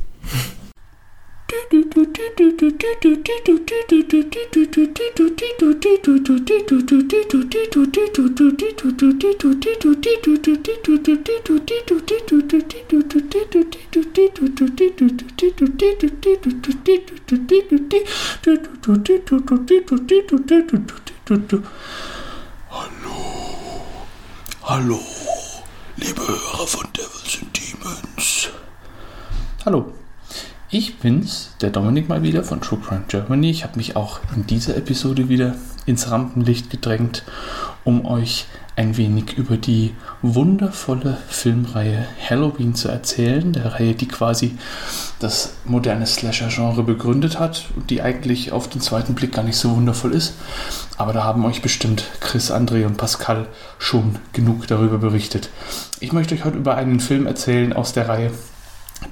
Hallo, 22.70 23.84
hallo, 24.62 25.00
liebe 25.96 26.22
Hörer 26.22 26.66
von 26.66 26.86
Devils 26.94 27.38
and 27.42 27.52
Demons. 27.54 28.48
Hallo. 29.66 30.01
Ich 30.74 30.96
bin's, 30.96 31.50
der 31.60 31.68
Dominik 31.68 32.08
mal 32.08 32.22
wieder 32.22 32.42
von 32.44 32.62
True 32.62 32.78
Crime 32.82 33.04
Germany. 33.06 33.50
Ich 33.50 33.62
habe 33.62 33.76
mich 33.76 33.94
auch 33.94 34.20
in 34.34 34.46
dieser 34.46 34.74
Episode 34.74 35.28
wieder 35.28 35.54
ins 35.84 36.10
Rampenlicht 36.10 36.70
gedrängt, 36.70 37.24
um 37.84 38.06
euch 38.06 38.46
ein 38.74 38.96
wenig 38.96 39.34
über 39.36 39.58
die 39.58 39.92
wundervolle 40.22 41.18
Filmreihe 41.28 42.06
Halloween 42.26 42.74
zu 42.74 42.88
erzählen. 42.88 43.52
Der 43.52 43.74
Reihe, 43.74 43.92
die 43.92 44.08
quasi 44.08 44.56
das 45.20 45.52
moderne 45.66 46.06
Slasher-Genre 46.06 46.84
begründet 46.84 47.38
hat 47.38 47.66
und 47.76 47.90
die 47.90 48.00
eigentlich 48.00 48.52
auf 48.52 48.66
den 48.66 48.80
zweiten 48.80 49.14
Blick 49.14 49.32
gar 49.32 49.44
nicht 49.44 49.58
so 49.58 49.76
wundervoll 49.76 50.14
ist. 50.14 50.36
Aber 50.96 51.12
da 51.12 51.22
haben 51.22 51.44
euch 51.44 51.60
bestimmt 51.60 52.04
Chris, 52.20 52.50
André 52.50 52.86
und 52.86 52.96
Pascal 52.96 53.46
schon 53.78 54.18
genug 54.32 54.68
darüber 54.68 54.96
berichtet. 54.96 55.50
Ich 56.00 56.14
möchte 56.14 56.34
euch 56.34 56.46
heute 56.46 56.56
über 56.56 56.76
einen 56.76 56.98
Film 56.98 57.26
erzählen 57.26 57.74
aus 57.74 57.92
der 57.92 58.08
Reihe, 58.08 58.30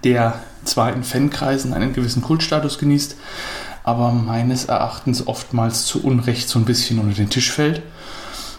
der 0.04 0.34
zwar 0.64 0.92
in 0.92 1.04
Fankreisen 1.04 1.72
einen 1.72 1.92
gewissen 1.92 2.22
Kultstatus 2.22 2.78
genießt, 2.78 3.16
aber 3.84 4.12
meines 4.12 4.66
Erachtens 4.66 5.26
oftmals 5.26 5.86
zu 5.86 6.02
Unrecht 6.04 6.48
so 6.48 6.58
ein 6.58 6.64
bisschen 6.64 6.98
unter 6.98 7.14
den 7.14 7.30
Tisch 7.30 7.50
fällt. 7.50 7.82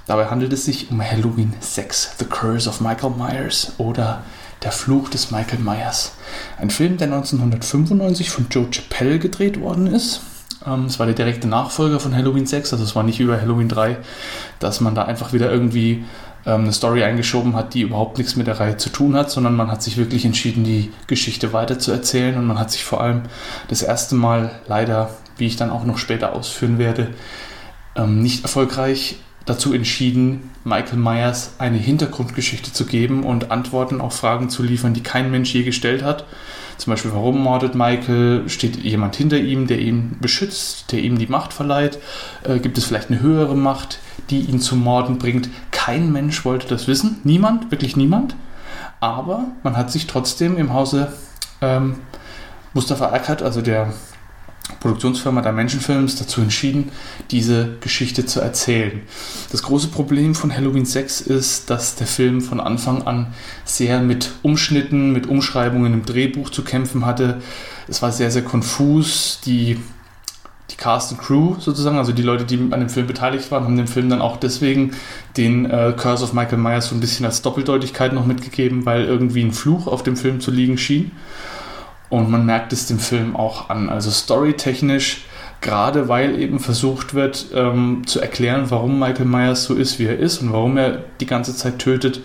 Dabei 0.07 0.27
handelt 0.27 0.51
es 0.51 0.65
sich 0.65 0.89
um 0.89 1.01
Halloween 1.01 1.53
6, 1.59 2.15
The 2.19 2.25
Curse 2.25 2.67
of 2.67 2.81
Michael 2.81 3.11
Myers 3.11 3.73
oder 3.77 4.23
Der 4.63 4.71
Fluch 4.71 5.09
des 5.09 5.31
Michael 5.31 5.59
Myers. 5.59 6.13
Ein 6.59 6.69
Film, 6.69 6.97
der 6.97 7.07
1995 7.07 8.29
von 8.29 8.47
Joe 8.49 8.67
Chappelle 8.71 9.19
gedreht 9.19 9.59
worden 9.59 9.87
ist. 9.87 10.21
Ähm, 10.65 10.85
es 10.85 10.99
war 10.99 11.05
der 11.05 11.15
direkte 11.15 11.47
Nachfolger 11.47 11.99
von 11.99 12.15
Halloween 12.15 12.45
6, 12.45 12.73
also 12.73 12.83
es 12.83 12.95
war 12.95 13.03
nicht 13.03 13.19
über 13.19 13.39
Halloween 13.39 13.69
3, 13.69 13.97
dass 14.59 14.81
man 14.81 14.95
da 14.95 15.05
einfach 15.05 15.33
wieder 15.33 15.51
irgendwie 15.51 16.03
ähm, 16.45 16.61
eine 16.61 16.73
Story 16.73 17.03
eingeschoben 17.03 17.55
hat, 17.55 17.73
die 17.73 17.81
überhaupt 17.81 18.17
nichts 18.17 18.35
mit 18.35 18.47
der 18.47 18.59
Reihe 18.59 18.77
zu 18.77 18.89
tun 18.89 19.15
hat, 19.15 19.31
sondern 19.31 19.55
man 19.55 19.71
hat 19.71 19.83
sich 19.83 19.97
wirklich 19.97 20.25
entschieden, 20.25 20.63
die 20.63 20.91
Geschichte 21.07 21.53
weiterzuerzählen 21.53 22.37
und 22.37 22.45
man 22.45 22.59
hat 22.59 22.71
sich 22.71 22.83
vor 22.83 23.01
allem 23.01 23.23
das 23.67 23.81
erste 23.81 24.15
Mal 24.15 24.51
leider, 24.67 25.09
wie 25.37 25.47
ich 25.47 25.55
dann 25.55 25.69
auch 25.69 25.85
noch 25.85 25.97
später 25.97 26.33
ausführen 26.33 26.77
werde, 26.77 27.09
ähm, 27.95 28.21
nicht 28.21 28.43
erfolgreich 28.43 29.17
dazu 29.45 29.73
entschieden, 29.73 30.51
Michael 30.63 30.99
Myers 30.99 31.55
eine 31.57 31.77
Hintergrundgeschichte 31.77 32.71
zu 32.71 32.85
geben 32.85 33.23
und 33.23 33.51
Antworten 33.51 33.99
auf 33.99 34.13
Fragen 34.13 34.49
zu 34.49 34.61
liefern, 34.61 34.93
die 34.93 35.01
kein 35.01 35.31
Mensch 35.31 35.53
je 35.53 35.63
gestellt 35.63 36.03
hat. 36.03 36.25
Zum 36.77 36.91
Beispiel, 36.91 37.11
warum 37.13 37.41
mordet 37.41 37.75
Michael? 37.75 38.47
Steht 38.49 38.77
jemand 38.77 39.15
hinter 39.15 39.37
ihm, 39.37 39.67
der 39.67 39.79
ihn 39.79 40.17
beschützt, 40.19 40.91
der 40.91 40.99
ihm 40.99 41.17
die 41.17 41.27
Macht 41.27 41.53
verleiht? 41.53 41.99
Äh, 42.43 42.59
gibt 42.59 42.77
es 42.77 42.85
vielleicht 42.85 43.09
eine 43.09 43.21
höhere 43.21 43.55
Macht, 43.55 43.99
die 44.29 44.41
ihn 44.41 44.59
zum 44.59 44.79
Morden 44.79 45.17
bringt? 45.17 45.49
Kein 45.83 46.11
Mensch 46.11 46.45
wollte 46.45 46.67
das 46.67 46.87
wissen. 46.87 47.17
Niemand, 47.23 47.71
wirklich 47.71 47.97
niemand. 47.97 48.35
Aber 48.99 49.45
man 49.63 49.75
hat 49.75 49.91
sich 49.91 50.05
trotzdem 50.05 50.55
im 50.57 50.73
Hause 50.73 51.11
ähm, 51.59 51.95
Mustafa 52.75 53.11
Akkad, 53.11 53.41
also 53.41 53.63
der 53.63 53.91
Produktionsfirma 54.79 55.41
der 55.41 55.53
Menschenfilms 55.53 56.17
dazu 56.17 56.41
entschieden, 56.41 56.91
diese 57.31 57.77
Geschichte 57.81 58.27
zu 58.27 58.41
erzählen. 58.41 59.01
Das 59.51 59.63
große 59.63 59.87
Problem 59.87 60.35
von 60.35 60.55
Halloween 60.55 60.85
6 60.85 61.21
ist, 61.21 61.71
dass 61.71 61.95
der 61.95 62.05
Film 62.05 62.41
von 62.41 62.59
Anfang 62.59 63.01
an 63.07 63.33
sehr 63.65 64.01
mit 64.01 64.33
Umschnitten, 64.43 65.11
mit 65.11 65.25
Umschreibungen 65.25 65.93
im 65.93 66.05
Drehbuch 66.05 66.51
zu 66.51 66.63
kämpfen 66.63 67.07
hatte. 67.07 67.41
Es 67.87 68.03
war 68.03 68.11
sehr, 68.11 68.29
sehr 68.29 68.43
konfus. 68.43 69.39
Die, 69.45 69.79
die 70.71 70.77
Cast 70.77 71.11
und 71.11 71.19
Crew 71.19 71.55
sozusagen, 71.59 71.97
also 71.97 72.11
die 72.11 72.21
Leute, 72.21 72.45
die 72.45 72.57
an 72.71 72.79
dem 72.79 72.89
Film 72.89 73.07
beteiligt 73.07 73.51
waren, 73.51 73.63
haben 73.63 73.77
dem 73.77 73.87
Film 73.87 74.09
dann 74.09 74.21
auch 74.21 74.37
deswegen 74.37 74.91
den 75.37 75.69
äh, 75.69 75.93
Curse 75.95 76.23
of 76.23 76.33
Michael 76.33 76.57
Myers 76.57 76.87
so 76.87 76.95
ein 76.95 76.99
bisschen 76.99 77.25
als 77.25 77.41
Doppeldeutigkeit 77.41 78.13
noch 78.13 78.25
mitgegeben, 78.25 78.85
weil 78.85 79.05
irgendwie 79.05 79.43
ein 79.43 79.53
Fluch 79.53 79.87
auf 79.87 80.03
dem 80.03 80.17
Film 80.17 80.39
zu 80.39 80.51
liegen 80.51 80.77
schien. 80.77 81.11
Und 82.09 82.29
man 82.29 82.45
merkt 82.45 82.73
es 82.73 82.87
dem 82.87 82.99
Film 82.99 83.35
auch 83.35 83.69
an. 83.69 83.89
Also 83.89 84.11
storytechnisch, 84.11 85.25
gerade 85.61 86.09
weil 86.09 86.39
eben 86.39 86.59
versucht 86.59 87.13
wird 87.13 87.47
ähm, 87.53 88.01
zu 88.05 88.19
erklären, 88.19 88.65
warum 88.69 88.99
Michael 88.99 89.25
Myers 89.25 89.63
so 89.63 89.75
ist, 89.75 89.97
wie 89.99 90.05
er 90.05 90.19
ist 90.19 90.41
und 90.41 90.51
warum 90.51 90.77
er 90.77 91.03
die 91.21 91.25
ganze 91.25 91.55
Zeit 91.55 91.79
tötet, 91.79 92.21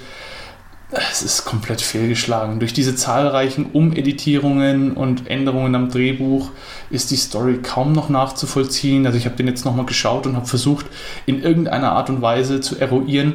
es 0.90 1.22
ist 1.22 1.44
komplett 1.44 1.80
fehlgeschlagen. 1.80 2.60
Durch 2.60 2.72
diese 2.72 2.94
zahlreichen 2.94 3.66
Umeditierungen 3.72 4.92
und 4.92 5.28
Änderungen 5.28 5.74
am 5.74 5.90
Drehbuch 5.90 6.50
ist 6.90 7.10
die 7.10 7.16
Story 7.16 7.58
kaum 7.60 7.92
noch 7.92 8.08
nachzuvollziehen. 8.08 9.04
Also 9.04 9.18
ich 9.18 9.24
habe 9.24 9.36
den 9.36 9.48
jetzt 9.48 9.64
nochmal 9.64 9.86
geschaut 9.86 10.26
und 10.26 10.36
habe 10.36 10.46
versucht, 10.46 10.86
in 11.26 11.42
irgendeiner 11.42 11.92
Art 11.92 12.08
und 12.08 12.22
Weise 12.22 12.60
zu 12.60 12.78
eruieren, 12.78 13.34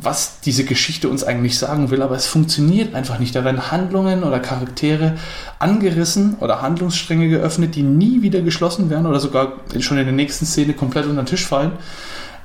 was 0.00 0.40
diese 0.40 0.64
Geschichte 0.64 1.08
uns 1.08 1.22
eigentlich 1.22 1.56
sagen 1.56 1.90
will, 1.90 2.02
aber 2.02 2.16
es 2.16 2.26
funktioniert 2.26 2.94
einfach 2.94 3.18
nicht. 3.18 3.34
Da 3.34 3.44
werden 3.44 3.70
Handlungen 3.70 4.24
oder 4.24 4.40
Charaktere 4.40 5.16
angerissen 5.58 6.36
oder 6.40 6.62
Handlungsstränge 6.62 7.28
geöffnet, 7.28 7.74
die 7.76 7.82
nie 7.82 8.22
wieder 8.22 8.40
geschlossen 8.40 8.90
werden 8.90 9.06
oder 9.06 9.20
sogar 9.20 9.52
schon 9.78 9.98
in 9.98 10.04
der 10.04 10.14
nächsten 10.14 10.46
Szene 10.46 10.74
komplett 10.74 11.06
unter 11.06 11.22
den 11.22 11.26
Tisch 11.26 11.46
fallen 11.46 11.72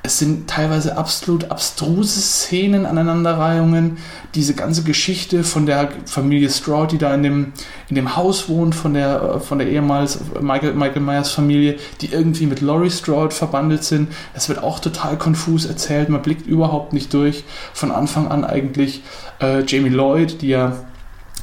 es 0.07 0.19
sind 0.19 0.49
teilweise 0.49 0.97
absolut 0.97 1.51
abstruse 1.51 2.21
Szenen, 2.21 2.85
Aneinanderreihungen. 2.85 3.97
Diese 4.35 4.53
ganze 4.53 4.83
Geschichte 4.83 5.43
von 5.43 5.65
der 5.65 5.89
Familie 6.05 6.49
Straw, 6.49 6.87
die 6.87 6.97
da 6.97 7.13
in 7.13 7.23
dem, 7.23 7.51
in 7.89 7.95
dem 7.95 8.15
Haus 8.15 8.47
wohnt, 8.47 8.73
von 8.73 8.93
der, 8.93 9.41
von 9.41 9.59
der 9.59 9.67
ehemals 9.67 10.19
Michael, 10.39 10.75
Michael 10.75 11.01
Myers 11.01 11.31
Familie, 11.31 11.75
die 11.99 12.13
irgendwie 12.13 12.45
mit 12.45 12.61
Laurie 12.61 12.89
Strode 12.89 13.35
verbandelt 13.35 13.83
sind. 13.83 14.07
Das 14.33 14.47
wird 14.47 14.63
auch 14.63 14.79
total 14.79 15.17
konfus 15.17 15.65
erzählt. 15.65 16.07
Man 16.07 16.21
blickt 16.21 16.47
überhaupt 16.47 16.93
nicht 16.93 17.13
durch. 17.13 17.43
Von 17.73 17.91
Anfang 17.91 18.29
an 18.29 18.45
eigentlich 18.45 19.03
äh, 19.41 19.65
Jamie 19.65 19.89
Lloyd, 19.89 20.41
die 20.41 20.47
ja 20.47 20.77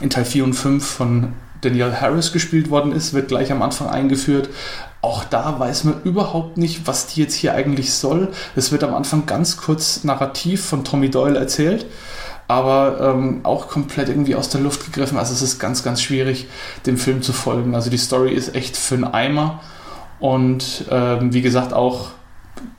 in 0.01 0.09
Teil 0.09 0.25
4 0.25 0.43
und 0.43 0.55
5 0.55 0.87
von 0.87 1.35
Danielle 1.61 2.01
Harris 2.01 2.33
gespielt 2.33 2.71
worden 2.71 2.93
ist, 2.93 3.13
wird 3.13 3.29
gleich 3.29 3.53
am 3.53 3.61
Anfang 3.61 3.89
eingeführt. 3.89 4.49
Auch 5.05 5.23
da 5.23 5.61
weiß 5.61 5.85
man 5.85 6.03
überhaupt 6.03 6.57
nicht, 6.57 6.87
was 6.87 7.09
die 7.09 7.21
jetzt 7.21 7.35
hier 7.35 7.53
eigentlich 7.53 7.93
soll. 7.93 8.33
Es 8.57 8.73
wird 8.73 8.83
am 8.85 8.95
Anfang 8.95 9.27
ganz 9.27 9.59
kurz 9.59 10.03
narrativ 10.03 10.65
von 10.65 10.83
Tommy 10.83 11.11
Doyle 11.11 11.39
erzählt, 11.39 11.85
aber 12.49 13.13
ähm, 13.13 13.41
auch 13.43 13.69
komplett 13.69 14.09
irgendwie 14.09 14.35
aus 14.35 14.49
der 14.49 14.63
Luft 14.63 14.87
gegriffen. 14.87 15.19
Also 15.19 15.35
es 15.35 15.43
ist 15.43 15.59
ganz, 15.59 15.85
ganz 15.85 16.01
schwierig, 16.01 16.47
dem 16.87 16.97
Film 16.97 17.21
zu 17.21 17.35
folgen. 17.35 17.75
Also 17.75 17.91
die 17.91 17.99
Story 17.99 18.33
ist 18.33 18.55
echt 18.55 18.79
für 18.79 18.95
einen 18.95 19.05
Eimer 19.05 19.61
und 20.21 20.87
ähm, 20.91 21.35
wie 21.35 21.43
gesagt 21.43 21.75
auch 21.75 22.09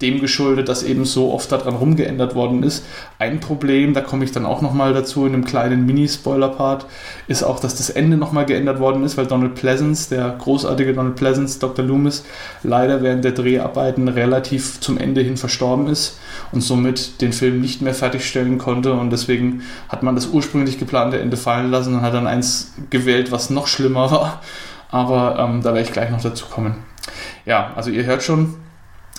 dem 0.02 0.20
geschuldet, 0.20 0.70
dass 0.70 0.84
eben 0.84 1.06
so 1.06 1.34
oft 1.34 1.52
daran 1.52 1.76
rumgeändert 1.76 2.36
worden 2.36 2.64
ist. 2.64 2.86
Ein 3.20 3.40
Problem, 3.40 3.94
da 3.94 4.02
komme 4.02 4.24
ich 4.24 4.32
dann 4.32 4.46
auch 4.46 4.62
nochmal 4.62 4.94
dazu 4.94 5.26
in 5.26 5.34
einem 5.34 5.46
kleinen 5.46 5.86
Mini-Spoiler-Part, 5.86 6.86
ist 7.28 7.44
auch, 7.44 7.60
dass 7.60 7.76
das 7.76 7.90
Ende 7.90 8.18
nochmal 8.18 8.46
geändert 8.46 8.80
worden 8.80 9.04
ist, 9.04 9.18
weil 9.18 9.28
Donald 9.28 9.56
Pleasance, 9.56 10.10
der 10.10 10.36
großartige 10.38 10.94
Donald 10.94 11.16
Pleasance, 11.16 11.60
Dr. 11.60 11.86
Loomis, 11.86 12.26
leider 12.64 13.02
während 13.02 13.24
der 13.24 13.32
Dreharbeiten 13.32 14.08
relativ 14.08 14.80
zum 14.80 14.98
Ende 14.98 15.22
hin 15.22 15.38
verstorben 15.38 15.88
ist 15.88 16.20
und 16.52 16.62
somit 16.62 17.22
den 17.22 17.34
Film 17.34 17.62
nicht 17.62 17.82
mehr 17.82 17.94
fertigstellen 17.94 18.58
konnte 18.58 18.94
und 18.94 19.10
deswegen 19.12 19.62
hat 19.90 20.04
man 20.04 20.16
das 20.16 20.28
ursprünglich 20.28 20.80
geplante 20.80 21.20
Ende 21.20 21.38
fallen 21.38 21.72
lassen 21.72 21.96
und 21.96 22.02
hat 22.02 22.14
dann 22.14 22.28
eins 22.28 22.74
gewählt, 22.90 23.32
was 23.32 23.50
noch 23.50 23.68
schlimmer 23.68 24.12
war. 24.12 24.42
Aber 24.92 25.38
ähm, 25.40 25.62
da 25.62 25.74
werde 25.74 25.82
ich 25.82 25.92
gleich 25.92 26.10
noch 26.10 26.22
dazu 26.22 26.46
kommen. 26.46 26.76
Ja, 27.46 27.74
also 27.76 27.90
ihr 27.90 28.06
hört 28.06 28.24
schon, 28.24 28.56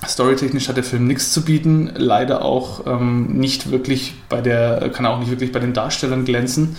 Storytechnisch 0.04 0.68
hat 0.68 0.76
der 0.76 0.84
Film 0.84 1.06
nichts 1.06 1.32
zu 1.32 1.42
bieten, 1.42 1.90
leider 1.94 2.44
auch 2.44 2.86
ähm, 2.86 3.38
nicht 3.38 3.70
wirklich 3.70 4.14
bei 4.28 4.40
der, 4.40 4.90
kann 4.90 5.06
auch 5.06 5.18
nicht 5.18 5.30
wirklich 5.30 5.52
bei 5.52 5.58
den 5.58 5.72
Darstellern 5.72 6.24
glänzen. 6.24 6.76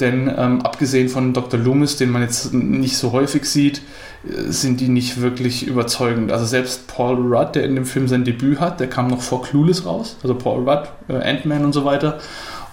Denn 0.00 0.32
ähm, 0.36 0.62
abgesehen 0.62 1.08
von 1.08 1.32
Dr. 1.32 1.58
Loomis, 1.58 1.96
den 1.96 2.10
man 2.10 2.22
jetzt 2.22 2.52
nicht 2.52 2.96
so 2.96 3.12
häufig 3.12 3.44
sieht, 3.44 3.80
äh, 4.24 4.50
sind 4.50 4.80
die 4.80 4.88
nicht 4.88 5.20
wirklich 5.20 5.66
überzeugend. 5.66 6.32
Also 6.32 6.46
selbst 6.46 6.86
Paul 6.88 7.16
Rudd, 7.16 7.54
der 7.54 7.64
in 7.64 7.74
dem 7.74 7.86
Film 7.86 8.08
sein 8.08 8.24
Debüt 8.24 8.60
hat, 8.60 8.80
der 8.80 8.88
kam 8.88 9.08
noch 9.08 9.20
vor 9.20 9.42
Clueless 9.42 9.86
raus, 9.86 10.16
also 10.22 10.34
Paul 10.34 10.68
Rudd, 10.68 10.88
äh, 11.08 11.14
Ant-Man 11.14 11.64
und 11.64 11.72
so 11.72 11.84
weiter. 11.84 12.18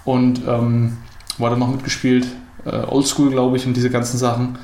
Und 0.04 0.42
ähm, 0.48 0.98
hat 1.38 1.50
er 1.50 1.56
noch 1.56 1.70
mitgespielt? 1.70 2.26
Äh, 2.64 2.86
Oldschool, 2.88 3.30
glaube 3.30 3.56
ich, 3.56 3.66
und 3.66 3.76
diese 3.76 3.90
ganzen 3.90 4.18
Sachen. 4.18 4.58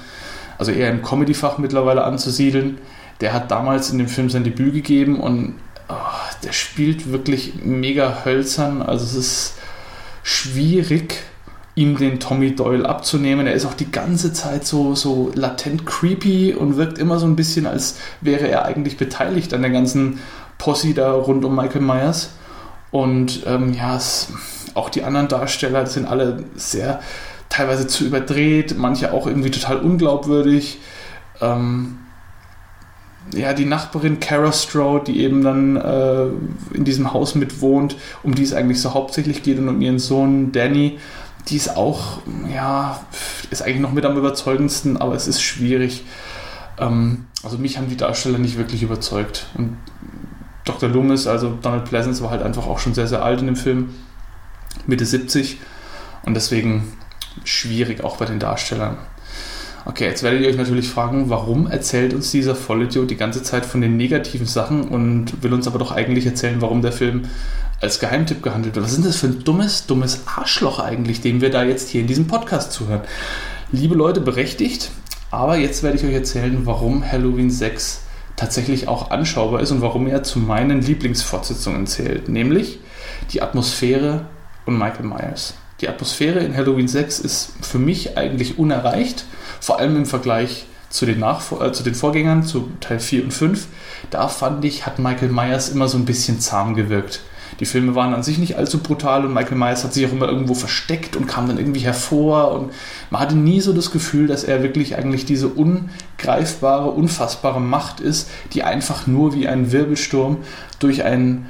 Also 0.59 0.73
eher 0.73 0.91
im 0.91 1.03
Comedy-Fach 1.03 1.59
mittlerweile 1.59 2.03
anzusiedeln 2.05 2.79
der 3.21 3.33
hat 3.33 3.51
damals 3.51 3.91
in 3.91 3.99
dem 3.99 4.09
Film 4.09 4.31
sein 4.31 4.45
Debüt 4.45 4.75
gegeben 4.75 5.21
und 5.21 5.55
oh, 5.89 5.95
der 6.45 6.53
spielt 6.53 7.11
wirklich 7.11 7.55
mega 7.65 8.25
hölzern. 8.25 8.83
Also 8.83 9.05
es 9.05 9.15
ist 9.15 9.55
schwierig, 10.23 11.23
ihm 11.75 11.97
den 11.97 12.21
Tommy 12.21 12.55
Doyle 12.55 12.89
abzunehmen. 12.89 13.47
Er 13.47 13.55
ist 13.55 13.67
auch 13.67 13.75
die 13.75 13.91
ganze 13.91 14.33
Zeit 14.33 14.67
so, 14.67 14.95
so 14.95 15.31
latent 15.35 15.87
creepy 15.87 16.55
und 16.55 16.77
wirkt 16.77 16.99
immer 16.99 17.19
so 17.19 17.27
ein 17.27 17.37
bisschen, 17.37 17.67
als 17.67 17.97
wäre 18.21 18.49
er 18.49 18.65
eigentlich 18.65 18.97
beteiligt 18.97 19.55
an 19.55 19.63
der 19.63 19.71
ganzen 19.71 20.21
Posse 20.59 20.93
da 20.93 21.13
rund 21.13 21.45
um 21.45 21.55
Michael 21.55 21.83
Myers. 21.83 22.31
Und 22.91 23.43
ähm, 23.47 23.75
ja, 23.75 23.97
es, 23.97 24.29
auch 24.75 24.91
die 24.91 25.05
anderen 25.05 25.29
Darsteller 25.29 25.87
sind 25.87 26.07
alle 26.07 26.45
sehr 26.57 27.01
teilweise 27.49 27.87
zu 27.87 28.05
überdreht, 28.05 28.77
manche 28.77 29.13
auch 29.13 29.27
irgendwie 29.27 29.51
total 29.51 29.79
unglaubwürdig. 29.79 30.79
Ähm, 31.41 31.99
ja, 33.35 33.53
die 33.53 33.65
Nachbarin 33.65 34.21
Cara 34.21 34.53
Stroh, 34.53 34.99
die 34.99 35.21
eben 35.21 35.43
dann 35.43 35.77
äh, 35.77 36.27
in 36.75 36.85
diesem 36.85 37.13
Haus 37.13 37.35
mitwohnt, 37.35 37.97
um 38.23 38.35
die 38.35 38.43
es 38.43 38.53
eigentlich 38.53 38.81
so 38.81 38.95
hauptsächlich 38.95 39.43
geht 39.43 39.59
und 39.59 39.69
um 39.69 39.81
ihren 39.81 39.99
Sohn 39.99 40.53
Danny, 40.53 40.99
die 41.49 41.57
ist 41.57 41.77
auch, 41.77 42.19
ja, 42.53 43.01
ist 43.51 43.63
eigentlich 43.63 43.81
noch 43.81 43.93
mit 43.93 44.05
am 44.05 44.17
überzeugendsten, 44.17 44.97
aber 44.97 45.15
es 45.15 45.27
ist 45.27 45.41
schwierig. 45.43 46.05
Ähm, 46.79 47.27
also 47.43 47.59
mich 47.59 47.79
haben 47.79 47.89
die 47.89 47.97
Darsteller 47.97 48.39
nicht 48.39 48.59
wirklich 48.59 48.83
überzeugt. 48.83 49.47
Und 49.55 49.77
Dr. 50.65 50.89
Loomis, 50.89 51.27
also 51.27 51.57
Donald 51.63 51.85
Pleasance, 51.85 52.23
war 52.23 52.31
halt 52.31 52.43
einfach 52.43 52.67
auch 52.67 52.79
schon 52.79 52.95
sehr, 52.95 53.07
sehr 53.07 53.23
alt 53.23 53.41
in 53.41 53.47
dem 53.47 53.57
Film, 53.57 53.95
Mitte 54.87 55.07
70 55.07 55.59
und 56.25 56.35
deswegen 56.35 56.93
schwierig 57.45 58.05
auch 58.05 58.17
bei 58.17 58.27
den 58.27 58.39
Darstellern. 58.39 58.99
Okay, 59.85 60.07
jetzt 60.07 60.23
werdet 60.23 60.43
ihr 60.43 60.49
euch 60.49 60.57
natürlich 60.57 60.89
fragen, 60.89 61.31
warum 61.31 61.67
erzählt 61.67 62.13
uns 62.13 62.31
dieser 62.31 62.55
Vollidiot 62.55 63.11
die 63.11 63.17
ganze 63.17 63.43
Zeit 63.43 63.65
von 63.65 63.81
den 63.81 63.97
negativen 63.97 64.47
Sachen 64.47 64.89
und 64.89 65.43
will 65.43 65.55
uns 65.55 65.67
aber 65.67 65.79
doch 65.79 65.93
eigentlich 65.93 66.27
erzählen, 66.27 66.61
warum 66.61 66.83
der 66.83 66.93
Film 66.93 67.23
als 67.81 68.01
Geheimtipp 68.01 68.43
gehandelt 68.43 68.75
wird. 68.75 68.85
Was 68.85 68.93
ist 68.93 69.07
das 69.07 69.17
für 69.17 69.29
ein 69.29 69.45
dummes, 69.45 69.87
dummes 69.87 70.23
Arschloch 70.27 70.81
eigentlich, 70.81 71.21
dem 71.21 71.41
wir 71.41 71.51
da 71.51 71.63
jetzt 71.63 71.89
hier 71.89 72.01
in 72.01 72.07
diesem 72.07 72.27
Podcast 72.27 72.73
zuhören? 72.73 73.03
Liebe 73.71 73.95
Leute, 73.95 74.21
berechtigt, 74.21 74.91
aber 75.31 75.57
jetzt 75.57 75.83
werde 75.83 75.97
ich 75.97 76.05
euch 76.05 76.15
erzählen, 76.15 76.61
warum 76.65 77.05
Halloween 77.05 77.51
6 77.51 78.03
tatsächlich 78.37 78.89
auch 78.89 79.11
anschaubar 79.11 79.61
ist 79.61 79.71
und 79.71 79.81
warum 79.81 80.07
er 80.07 80.23
zu 80.23 80.39
meinen 80.39 80.81
Lieblingsfortsetzungen 80.81 81.87
zählt, 81.87 82.29
nämlich 82.29 82.81
die 83.33 83.43
Atmosphäre 83.43 84.27
und 84.65 84.79
Michael 84.79 85.07
Myers. 85.07 85.55
Die 85.81 85.89
Atmosphäre 85.89 86.41
in 86.41 86.57
Halloween 86.57 86.89
6 86.89 87.21
ist 87.21 87.53
für 87.61 87.79
mich 87.79 88.17
eigentlich 88.17 88.59
unerreicht 88.59 89.25
vor 89.61 89.79
allem 89.79 89.97
im 89.97 90.07
Vergleich 90.07 90.67
zu 90.91 91.07
den, 91.07 91.21
Nachvor 91.21 91.63
äh, 91.63 91.73
zu 91.73 91.83
den 91.83 91.95
Vorgängern, 91.95 92.45
zu 92.45 92.71
Teil 92.81 93.01
4 93.01 93.25
und 93.25 93.33
5, 93.33 93.67
da 94.11 94.29
fand 94.29 94.65
ich, 94.65 94.87
hat 94.87 94.99
Michael 94.99 95.29
Myers 95.29 95.69
immer 95.69 95.89
so 95.89 95.99
ein 95.99 96.05
bisschen 96.05 96.41
zahm 96.41 96.75
gewirkt. 96.75 97.21
Die 97.61 97.67
Filme 97.67 97.95
waren 97.95 98.15
an 98.15 98.23
sich 98.23 98.39
nicht 98.39 98.57
allzu 98.57 98.79
brutal 98.79 99.25
und 99.25 99.35
Michael 99.35 99.57
Myers 99.57 99.83
hat 99.83 99.93
sich 99.93 100.07
auch 100.07 100.13
immer 100.13 100.29
irgendwo 100.29 100.55
versteckt 100.55 101.17
und 101.17 101.27
kam 101.27 101.49
dann 101.49 101.59
irgendwie 101.59 101.81
hervor 101.81 102.53
und 102.53 102.73
man 103.11 103.21
hatte 103.21 103.37
nie 103.37 103.61
so 103.61 103.73
das 103.73 103.91
Gefühl, 103.91 104.29
dass 104.29 104.45
er 104.45 104.63
wirklich 104.63 104.97
eigentlich 104.97 105.25
diese 105.25 105.49
ungreifbare, 105.49 106.91
unfassbare 106.91 107.61
Macht 107.61 108.01
ist, 108.01 108.31
die 108.53 108.63
einfach 108.63 109.07
nur 109.07 109.35
wie 109.35 109.49
ein 109.49 109.73
Wirbelsturm 109.73 110.39
durch 110.79 111.03
ein 111.05 111.47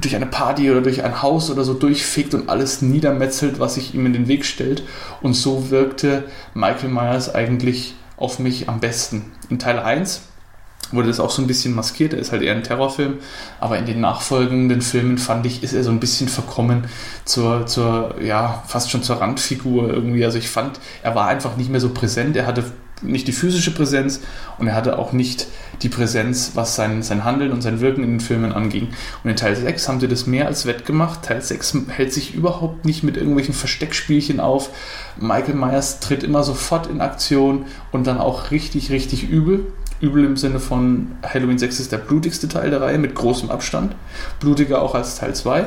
durch 0.00 0.16
eine 0.16 0.26
Party 0.26 0.70
oder 0.70 0.80
durch 0.80 1.02
ein 1.02 1.22
Haus 1.22 1.50
oder 1.50 1.64
so 1.64 1.74
durchfickt 1.74 2.34
und 2.34 2.48
alles 2.48 2.82
niedermetzelt, 2.82 3.60
was 3.60 3.74
sich 3.74 3.94
ihm 3.94 4.06
in 4.06 4.12
den 4.12 4.28
Weg 4.28 4.44
stellt. 4.44 4.82
Und 5.22 5.34
so 5.34 5.70
wirkte 5.70 6.24
Michael 6.54 6.90
Myers 6.90 7.34
eigentlich 7.34 7.94
auf 8.16 8.38
mich 8.38 8.68
am 8.68 8.80
besten. 8.80 9.32
In 9.50 9.58
Teil 9.58 9.78
1 9.78 10.22
wurde 10.92 11.08
das 11.08 11.20
auch 11.20 11.30
so 11.30 11.42
ein 11.42 11.46
bisschen 11.46 11.74
maskiert, 11.74 12.12
er 12.12 12.18
ist 12.18 12.32
halt 12.32 12.42
eher 12.42 12.54
ein 12.54 12.62
Terrorfilm, 12.62 13.18
aber 13.58 13.78
in 13.78 13.86
den 13.86 14.00
nachfolgenden 14.00 14.82
Filmen 14.82 15.18
fand 15.18 15.46
ich, 15.46 15.62
ist 15.62 15.72
er 15.72 15.82
so 15.82 15.90
ein 15.90 16.00
bisschen 16.00 16.28
verkommen 16.28 16.84
zur, 17.24 17.66
zur 17.66 18.16
ja, 18.22 18.62
fast 18.66 18.90
schon 18.90 19.02
zur 19.02 19.16
Randfigur 19.16 19.88
irgendwie. 19.88 20.24
Also 20.24 20.38
ich 20.38 20.48
fand, 20.48 20.78
er 21.02 21.14
war 21.14 21.26
einfach 21.26 21.56
nicht 21.56 21.70
mehr 21.70 21.80
so 21.80 21.88
präsent, 21.88 22.36
er 22.36 22.46
hatte 22.46 22.64
nicht 23.02 23.26
die 23.28 23.32
physische 23.32 23.72
Präsenz 23.72 24.20
und 24.58 24.66
er 24.66 24.74
hatte 24.74 24.98
auch 24.98 25.12
nicht 25.12 25.46
die 25.82 25.88
Präsenz, 25.88 26.52
was 26.54 26.76
sein, 26.76 27.02
sein 27.02 27.24
Handeln 27.24 27.52
und 27.52 27.62
sein 27.62 27.80
Wirken 27.80 28.04
in 28.04 28.10
den 28.10 28.20
Filmen 28.20 28.52
anging. 28.52 28.88
Und 29.22 29.30
in 29.30 29.36
Teil 29.36 29.56
6 29.56 29.88
haben 29.88 30.00
sie 30.00 30.08
das 30.08 30.26
mehr 30.26 30.46
als 30.46 30.66
wettgemacht. 30.66 31.22
Teil 31.22 31.42
6 31.42 31.78
hält 31.88 32.12
sich 32.12 32.34
überhaupt 32.34 32.84
nicht 32.84 33.02
mit 33.02 33.16
irgendwelchen 33.16 33.54
Versteckspielchen 33.54 34.40
auf. 34.40 34.70
Michael 35.18 35.54
Myers 35.54 36.00
tritt 36.00 36.22
immer 36.22 36.42
sofort 36.44 36.86
in 36.86 37.00
Aktion 37.00 37.66
und 37.92 38.06
dann 38.06 38.18
auch 38.18 38.50
richtig, 38.50 38.90
richtig 38.90 39.28
übel. 39.28 39.66
Übel 40.00 40.24
im 40.24 40.36
Sinne 40.36 40.60
von 40.60 41.12
Halloween 41.22 41.58
6 41.58 41.80
ist 41.80 41.92
der 41.92 41.98
blutigste 41.98 42.48
Teil 42.48 42.70
der 42.70 42.80
Reihe 42.80 42.98
mit 42.98 43.14
großem 43.14 43.50
Abstand. 43.50 43.94
Blutiger 44.40 44.82
auch 44.82 44.94
als 44.94 45.16
Teil 45.16 45.34
2. 45.34 45.66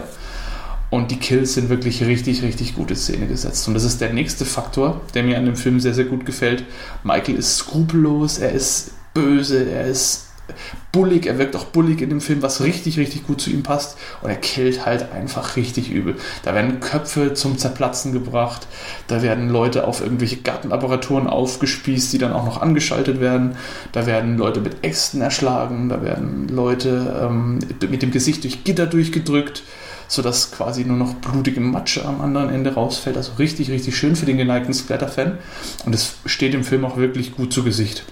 Und 0.89 1.11
die 1.11 1.17
Kills 1.17 1.53
sind 1.53 1.69
wirklich 1.69 2.03
richtig, 2.03 2.43
richtig 2.43 2.75
gute 2.75 2.95
Szene 2.95 3.27
gesetzt. 3.27 3.67
Und 3.67 3.73
das 3.73 3.83
ist 3.83 3.99
der 3.99 4.13
nächste 4.13 4.45
Faktor, 4.45 5.01
der 5.13 5.23
mir 5.23 5.37
an 5.37 5.45
dem 5.45 5.57
Film 5.57 5.79
sehr, 5.81 5.93
sehr 5.93 6.05
gut 6.05 6.25
gefällt. 6.25 6.63
Michael 7.03 7.35
ist 7.35 7.57
skrupellos, 7.57 8.37
er 8.37 8.53
ist 8.53 8.91
böse, 9.17 9.67
er 9.67 9.87
ist 9.87 10.27
bullig, 10.91 11.25
er 11.25 11.39
wirkt 11.39 11.55
auch 11.55 11.65
bullig 11.65 12.01
in 12.01 12.09
dem 12.09 12.21
Film, 12.21 12.43
was 12.43 12.61
richtig, 12.61 12.99
richtig 12.99 13.25
gut 13.25 13.41
zu 13.41 13.49
ihm 13.49 13.63
passt. 13.63 13.97
Und 14.21 14.29
er 14.29 14.35
killt 14.35 14.85
halt 14.85 15.11
einfach 15.11 15.55
richtig 15.55 15.91
übel. 15.91 16.15
Da 16.43 16.53
werden 16.53 16.79
Köpfe 16.79 17.33
zum 17.33 17.57
Zerplatzen 17.57 18.13
gebracht, 18.13 18.67
da 19.07 19.23
werden 19.23 19.49
Leute 19.49 19.87
auf 19.87 20.01
irgendwelche 20.01 20.37
Gartenapparaturen 20.37 21.25
aufgespießt, 21.27 22.13
die 22.13 22.19
dann 22.19 22.33
auch 22.33 22.45
noch 22.45 22.61
angeschaltet 22.61 23.19
werden. 23.19 23.57
Da 23.91 24.05
werden 24.05 24.37
Leute 24.37 24.61
mit 24.61 24.83
Äxten 24.83 25.21
erschlagen, 25.21 25.89
da 25.89 26.03
werden 26.03 26.47
Leute 26.47 27.27
ähm, 27.27 27.59
mit 27.89 28.03
dem 28.03 28.11
Gesicht 28.11 28.43
durch 28.43 28.63
Gitter 28.63 28.85
durchgedrückt 28.85 29.63
sodass 30.09 30.53
quasi 30.53 30.85
nur 30.85 30.95
noch 30.95 31.15
blutige 31.15 31.59
Matsche 31.59 32.05
am 32.05 32.21
anderen 32.21 32.49
Ende 32.49 32.73
rausfällt. 32.73 33.17
Also 33.17 33.33
richtig, 33.33 33.69
richtig 33.69 33.97
schön 33.97 34.15
für 34.15 34.25
den 34.25 34.37
geneigten 34.37 34.73
Splatter-Fan. 34.73 35.37
Und 35.85 35.93
es 35.93 36.15
steht 36.25 36.53
im 36.53 36.63
Film 36.63 36.85
auch 36.85 36.95
wirklich 36.95 37.35
gut 37.35 37.51
zu 37.51 37.61
Gesicht. 37.61 38.05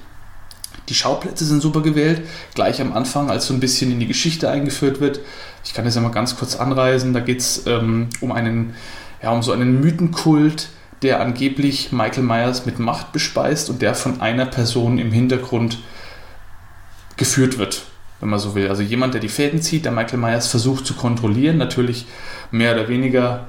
Die 0.89 0.95
Schauplätze 0.95 1.45
sind 1.45 1.61
super 1.61 1.81
gewählt, 1.81 2.21
gleich 2.53 2.79
am 2.81 2.93
Anfang, 2.93 3.29
als 3.29 3.47
so 3.47 3.53
ein 3.53 3.59
bisschen 3.59 3.91
in 3.91 3.99
die 3.99 4.07
Geschichte 4.07 4.49
eingeführt 4.49 4.99
wird. 4.99 5.19
Ich 5.63 5.73
kann 5.73 5.85
das 5.85 5.95
ja 5.95 6.01
mal 6.01 6.09
ganz 6.09 6.37
kurz 6.37 6.55
anreisen. 6.55 7.13
Da 7.13 7.19
geht 7.19 7.39
es 7.39 7.65
ähm, 7.65 8.09
um 8.21 8.31
einen, 8.31 8.75
ja, 9.21 9.31
um 9.31 9.41
so 9.41 9.51
einen 9.51 9.81
Mythenkult, 9.81 10.69
der 11.01 11.21
angeblich 11.21 11.91
Michael 11.91 12.23
Myers 12.23 12.65
mit 12.65 12.79
Macht 12.79 13.11
bespeist 13.11 13.69
und 13.69 13.81
der 13.81 13.95
von 13.95 14.21
einer 14.21 14.45
Person 14.45 14.97
im 14.97 15.11
Hintergrund 15.11 15.79
geführt 17.17 17.57
wird 17.57 17.83
wenn 18.19 18.29
man 18.29 18.39
so 18.39 18.55
will. 18.55 18.69
Also 18.69 18.81
jemand, 18.81 19.13
der 19.13 19.21
die 19.21 19.29
Fäden 19.29 19.61
zieht, 19.61 19.85
der 19.85 19.91
Michael 19.91 20.19
Myers 20.19 20.47
versucht 20.47 20.85
zu 20.85 20.93
kontrollieren, 20.93 21.57
natürlich 21.57 22.07
mehr 22.51 22.73
oder 22.73 22.87
weniger 22.87 23.47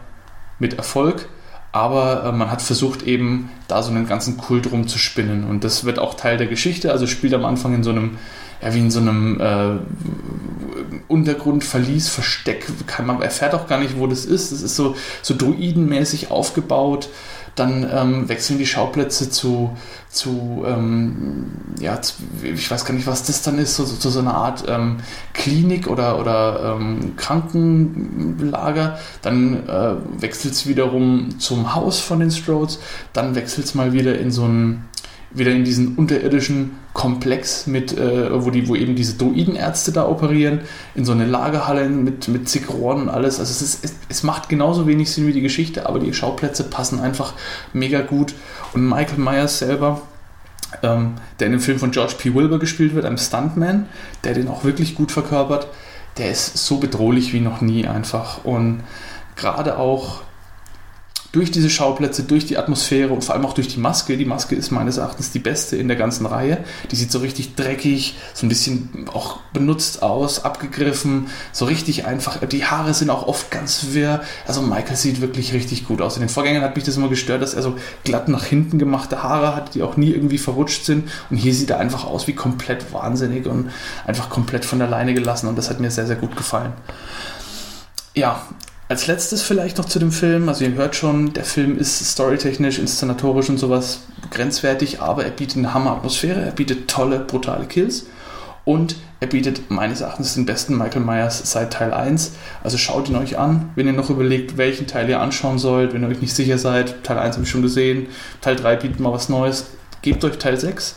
mit 0.58 0.74
Erfolg, 0.74 1.28
aber 1.73 2.25
äh, 2.25 2.33
man 2.33 2.51
hat 2.51 2.62
versucht 2.62 3.03
eben 3.03 3.51
da 3.69 3.83
so 3.83 3.91
einen 3.91 4.07
ganzen 4.07 4.36
Kult 4.36 4.70
rumzuspinnen. 4.70 5.45
Und 5.45 5.65
das 5.65 5.85
wird 5.85 5.99
auch 5.99 6.15
Teil 6.15 6.36
der 6.36 6.47
Geschichte, 6.47 6.93
also 6.93 7.07
spielt 7.07 7.35
am 7.35 7.45
Anfang 7.45 7.75
in 7.75 7.83
so 7.83 7.91
einem, 7.91 8.19
ja 8.62 8.75
wie 8.75 8.78
in 8.78 8.91
so 8.91 9.01
einem 9.01 9.41
äh, 9.41 9.78
Untergrund, 11.09 11.65
Verlies, 11.65 12.09
Versteck, 12.09 12.67
kann 12.86 13.07
man, 13.07 13.23
erfährt 13.23 13.55
auch 13.55 13.67
gar 13.67 13.78
nicht, 13.78 13.99
wo 13.99 14.07
das 14.07 14.25
ist, 14.25 14.53
es 14.53 14.62
ist 14.62 14.77
so, 14.77 14.97
so 15.23 15.35
druidenmäßig 15.36 16.31
aufgebaut, 16.31 17.09
dann 17.57 17.89
ähm, 17.91 18.28
wechseln 18.28 18.59
die 18.59 18.67
Schauplätze 18.67 19.31
zu, 19.31 19.76
zu 20.10 20.62
ähm, 20.67 21.52
ja, 21.81 22.01
zu, 22.01 22.15
ich 22.43 22.70
weiß 22.70 22.85
gar 22.85 22.94
nicht, 22.94 23.07
was 23.07 23.25
das 23.25 23.43
dann 23.43 23.59
ist, 23.59 23.76
so, 23.76 23.85
so, 23.85 24.10
so 24.10 24.20
eine 24.20 24.35
Art 24.35 24.65
ähm, 24.68 24.99
Klinik 25.33 25.89
oder, 25.89 26.20
oder 26.20 26.76
ähm, 26.78 27.17
Krankenlager. 27.17 28.99
Dann 29.23 29.67
äh, 29.67 29.94
wechselt 30.20 30.55
es 30.55 30.67
wiederum 30.67 31.39
zum 31.39 31.75
Haus 31.75 31.99
von 31.99 32.20
den 32.20 32.31
Strodes. 32.31 32.78
Dann 33.12 33.35
wechselt 33.35 33.67
es 33.67 33.75
mal 33.75 33.93
wieder 33.93 34.18
in 34.18 34.31
so 34.31 34.44
ein 34.44 34.85
wieder 35.30 35.50
in 35.50 35.64
diesen 35.64 35.96
unterirdischen 35.96 36.72
Komplex 36.92 37.66
mit, 37.66 37.96
äh, 37.96 38.42
wo, 38.44 38.50
die, 38.50 38.68
wo 38.68 38.74
eben 38.74 38.94
diese 38.94 39.18
Druidenärzte 39.18 39.92
da 39.92 40.08
operieren, 40.08 40.60
in 40.94 41.05
so 41.05 41.12
eine 41.12 41.26
Lagerhalle 41.26 41.88
mit, 41.88 42.28
mit 42.28 42.48
zig 42.48 42.68
Rohren 42.70 43.02
und 43.02 43.08
alles. 43.08 43.38
Also 43.38 43.50
es, 43.50 43.62
ist, 43.62 43.84
es, 43.84 43.94
es 44.08 44.22
macht 44.22 44.48
genauso 44.48 44.86
wenig 44.86 45.10
Sinn 45.10 45.26
wie 45.26 45.32
die 45.32 45.42
Geschichte, 45.42 45.86
aber 45.86 45.98
die 45.98 46.14
Schauplätze 46.14 46.64
passen 46.64 47.00
einfach 47.00 47.34
mega 47.72 48.00
gut. 48.00 48.34
Und 48.72 48.88
Michael 48.88 49.18
Myers 49.18 49.58
selber, 49.58 50.00
ähm, 50.82 51.14
der 51.38 51.48
in 51.48 51.52
dem 51.52 51.60
Film 51.60 51.78
von 51.78 51.90
George 51.90 52.14
P. 52.18 52.34
Wilbur 52.34 52.58
gespielt 52.58 52.94
wird, 52.94 53.05
einem 53.05 53.18
Stuntman, 53.18 53.86
der 54.24 54.34
den 54.34 54.48
auch 54.48 54.64
wirklich 54.64 54.94
gut 54.94 55.12
verkörpert, 55.12 55.68
der 56.16 56.30
ist 56.30 56.56
so 56.56 56.78
bedrohlich 56.78 57.32
wie 57.32 57.40
noch 57.40 57.60
nie 57.60 57.86
einfach. 57.86 58.44
Und 58.44 58.82
gerade 59.36 59.78
auch 59.78 60.22
durch 61.36 61.50
diese 61.50 61.68
Schauplätze, 61.68 62.23
durch 62.23 62.47
die 62.47 62.56
Atmosphäre 62.56 63.12
und 63.12 63.23
vor 63.23 63.34
allem 63.34 63.44
auch 63.44 63.52
durch 63.52 63.68
die 63.68 63.78
Maske. 63.78 64.16
Die 64.16 64.24
Maske 64.24 64.56
ist 64.56 64.70
meines 64.70 64.97
Erachtens 64.97 65.32
die 65.32 65.39
beste 65.39 65.76
in 65.76 65.86
der 65.86 65.98
ganzen 65.98 66.24
Reihe. 66.24 66.65
Die 66.90 66.97
sieht 66.97 67.12
so 67.12 67.18
richtig 67.18 67.56
dreckig, 67.56 68.16
so 68.32 68.47
ein 68.47 68.48
bisschen 68.48 69.06
auch 69.12 69.40
benutzt 69.52 70.02
aus, 70.02 70.47
abgegriffen, 70.47 71.26
so 71.52 71.66
richtig 71.66 72.06
einfach. 72.06 72.42
Die 72.47 72.65
Haare 72.65 72.94
sind 72.94 73.10
auch 73.10 73.26
oft 73.26 73.50
ganz 73.50 73.89
wirr. 73.90 74.23
Also 74.47 74.62
Michael 74.62 74.97
sieht 74.97 75.20
wirklich 75.20 75.52
richtig 75.52 75.86
gut 75.86 76.00
aus. 76.00 76.16
In 76.16 76.20
den 76.20 76.31
Vorgängern 76.31 76.62
hat 76.62 76.74
mich 76.74 76.86
das 76.86 76.97
immer 76.97 77.10
gestört, 77.10 77.42
dass 77.42 77.52
er 77.52 77.60
so 77.60 77.76
glatt 78.05 78.28
nach 78.28 78.44
hinten 78.44 78.78
gemachte 78.78 79.23
Haare 79.23 79.55
hat, 79.55 79.74
die 79.74 79.82
auch 79.82 79.98
nie 79.98 80.12
irgendwie 80.12 80.39
verrutscht 80.39 80.86
sind. 80.86 81.10
Und 81.28 81.36
hier 81.36 81.52
sieht 81.52 81.68
er 81.68 81.78
einfach 81.78 82.06
aus 82.06 82.26
wie 82.28 82.34
komplett 82.34 82.94
wahnsinnig 82.94 83.44
und 83.44 83.70
einfach 84.06 84.31
komplett 84.31 84.65
von 84.65 84.78
der 84.78 84.89
Leine 84.89 85.12
gelassen. 85.12 85.48
Und 85.48 85.58
das 85.58 85.68
hat 85.68 85.81
mir 85.81 85.90
sehr, 85.90 86.06
sehr 86.06 86.16
gut 86.16 86.34
gefallen. 86.34 86.73
Ja, 88.15 88.40
als 88.89 89.06
letztes 89.06 89.42
vielleicht 89.42 89.78
noch 89.78 89.86
zu 89.86 89.98
dem 89.98 90.12
Film. 90.12 90.48
Also 90.48 90.65
ihr 90.65 90.74
hört 90.74 90.94
schon, 90.94 91.32
der 91.32 91.44
Film 91.44 91.78
ist 91.78 91.98
storytechnisch, 92.12 92.78
inszenatorisch 92.78 93.48
und 93.48 93.58
sowas 93.58 94.00
grenzwertig, 94.31 95.00
aber 95.00 95.24
er 95.24 95.31
bietet 95.31 95.58
eine 95.58 95.74
Hammer-Atmosphäre, 95.74 96.40
er 96.40 96.52
bietet 96.52 96.89
tolle, 96.89 97.20
brutale 97.20 97.66
Kills 97.66 98.06
und 98.65 98.97
er 99.20 99.28
bietet 99.28 99.70
meines 99.70 100.00
Erachtens 100.02 100.34
den 100.34 100.47
besten 100.47 100.76
Michael 100.76 101.02
Myers 101.02 101.50
seit 101.50 101.73
Teil 101.73 101.92
1. 101.92 102.32
Also 102.62 102.78
schaut 102.78 103.08
ihn 103.08 103.16
euch 103.16 103.39
an, 103.39 103.70
wenn 103.74 103.86
ihr 103.86 103.92
noch 103.92 104.10
überlegt, 104.10 104.56
welchen 104.56 104.86
Teil 104.86 105.08
ihr 105.08 105.20
anschauen 105.20 105.58
sollt, 105.58 105.92
wenn 105.92 106.02
ihr 106.02 106.08
euch 106.08 106.20
nicht 106.20 106.34
sicher 106.34 106.58
seid. 106.58 107.02
Teil 107.02 107.18
1 107.18 107.36
habe 107.36 107.44
ich 107.44 107.50
schon 107.50 107.62
gesehen, 107.62 108.08
Teil 108.40 108.56
3 108.56 108.76
bietet 108.76 109.00
mal 109.00 109.12
was 109.12 109.28
Neues. 109.28 109.66
Gebt 110.02 110.24
euch 110.24 110.39
Teil 110.39 110.58
6, 110.58 110.97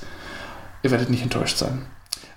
ihr 0.83 0.91
werdet 0.91 1.09
nicht 1.09 1.23
enttäuscht 1.23 1.57
sein. 1.57 1.85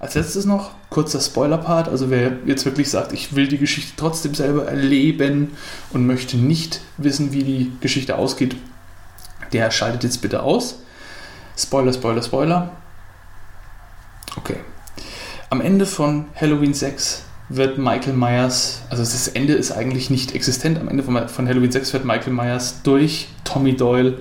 Als 0.03 0.17
letztes 0.17 0.47
noch 0.47 0.73
kurzer 0.91 1.21
Spoiler-Part. 1.21 1.89
Also 1.89 2.11
wer 2.11 2.33
jetzt 2.45 2.65
wirklich 2.65 2.91
sagt, 2.91 3.13
ich 3.13 3.37
will 3.37 3.47
die 3.47 3.57
Geschichte 3.57 3.93
trotzdem 3.97 4.35
selber 4.35 4.67
erleben 4.67 5.53
und 5.93 6.09
möchte 6.09 6.37
nicht 6.37 6.81
wissen, 6.97 7.33
wie 7.33 7.45
die 7.45 7.73
Geschichte 7.81 8.17
ausgeht, 8.17 8.57
der 9.53 9.71
schaltet 9.71 10.03
jetzt 10.03 10.21
bitte 10.21 10.43
aus. 10.43 10.81
Spoiler, 11.57 11.93
Spoiler, 11.93 12.21
Spoiler. 12.21 12.73
Okay. 14.37 14.57
Am 15.51 15.61
Ende 15.61 15.87
von 15.87 16.25
Halloween 16.35 16.75
6 16.75 17.23
wird 17.49 17.79
Michael 17.79 18.15
Myers, 18.15 18.81
also 18.91 19.05
das 19.05 19.29
Ende 19.29 19.53
ist 19.53 19.71
eigentlich 19.71 20.11
nicht 20.11 20.35
existent, 20.35 20.81
am 20.81 20.89
Ende 20.89 21.05
von, 21.05 21.29
von 21.29 21.47
Halloween 21.47 21.71
6 21.71 21.93
wird 21.93 22.05
Michael 22.05 22.33
Myers 22.33 22.83
durch 22.83 23.29
Tommy 23.45 23.77
Doyle 23.77 24.19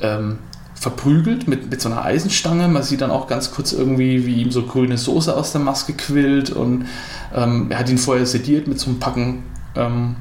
ähm, 0.00 0.38
verprügelt 0.80 1.46
mit, 1.46 1.70
mit 1.70 1.82
so 1.82 1.90
einer 1.90 2.02
Eisenstange. 2.02 2.66
Man 2.66 2.82
sieht 2.82 3.02
dann 3.02 3.10
auch 3.10 3.26
ganz 3.26 3.50
kurz 3.50 3.72
irgendwie, 3.72 4.24
wie 4.24 4.40
ihm 4.40 4.50
so 4.50 4.62
grüne 4.62 4.96
Soße 4.96 5.36
aus 5.36 5.52
der 5.52 5.60
Maske 5.60 5.92
quillt 5.92 6.48
und 6.48 6.86
ähm, 7.34 7.66
er 7.68 7.78
hat 7.78 7.90
ihn 7.90 7.98
vorher 7.98 8.24
sediert 8.24 8.66
mit 8.66 8.80
so 8.80 8.88
einem 8.88 8.98
Packen, 8.98 9.42
ähm, 9.76 10.16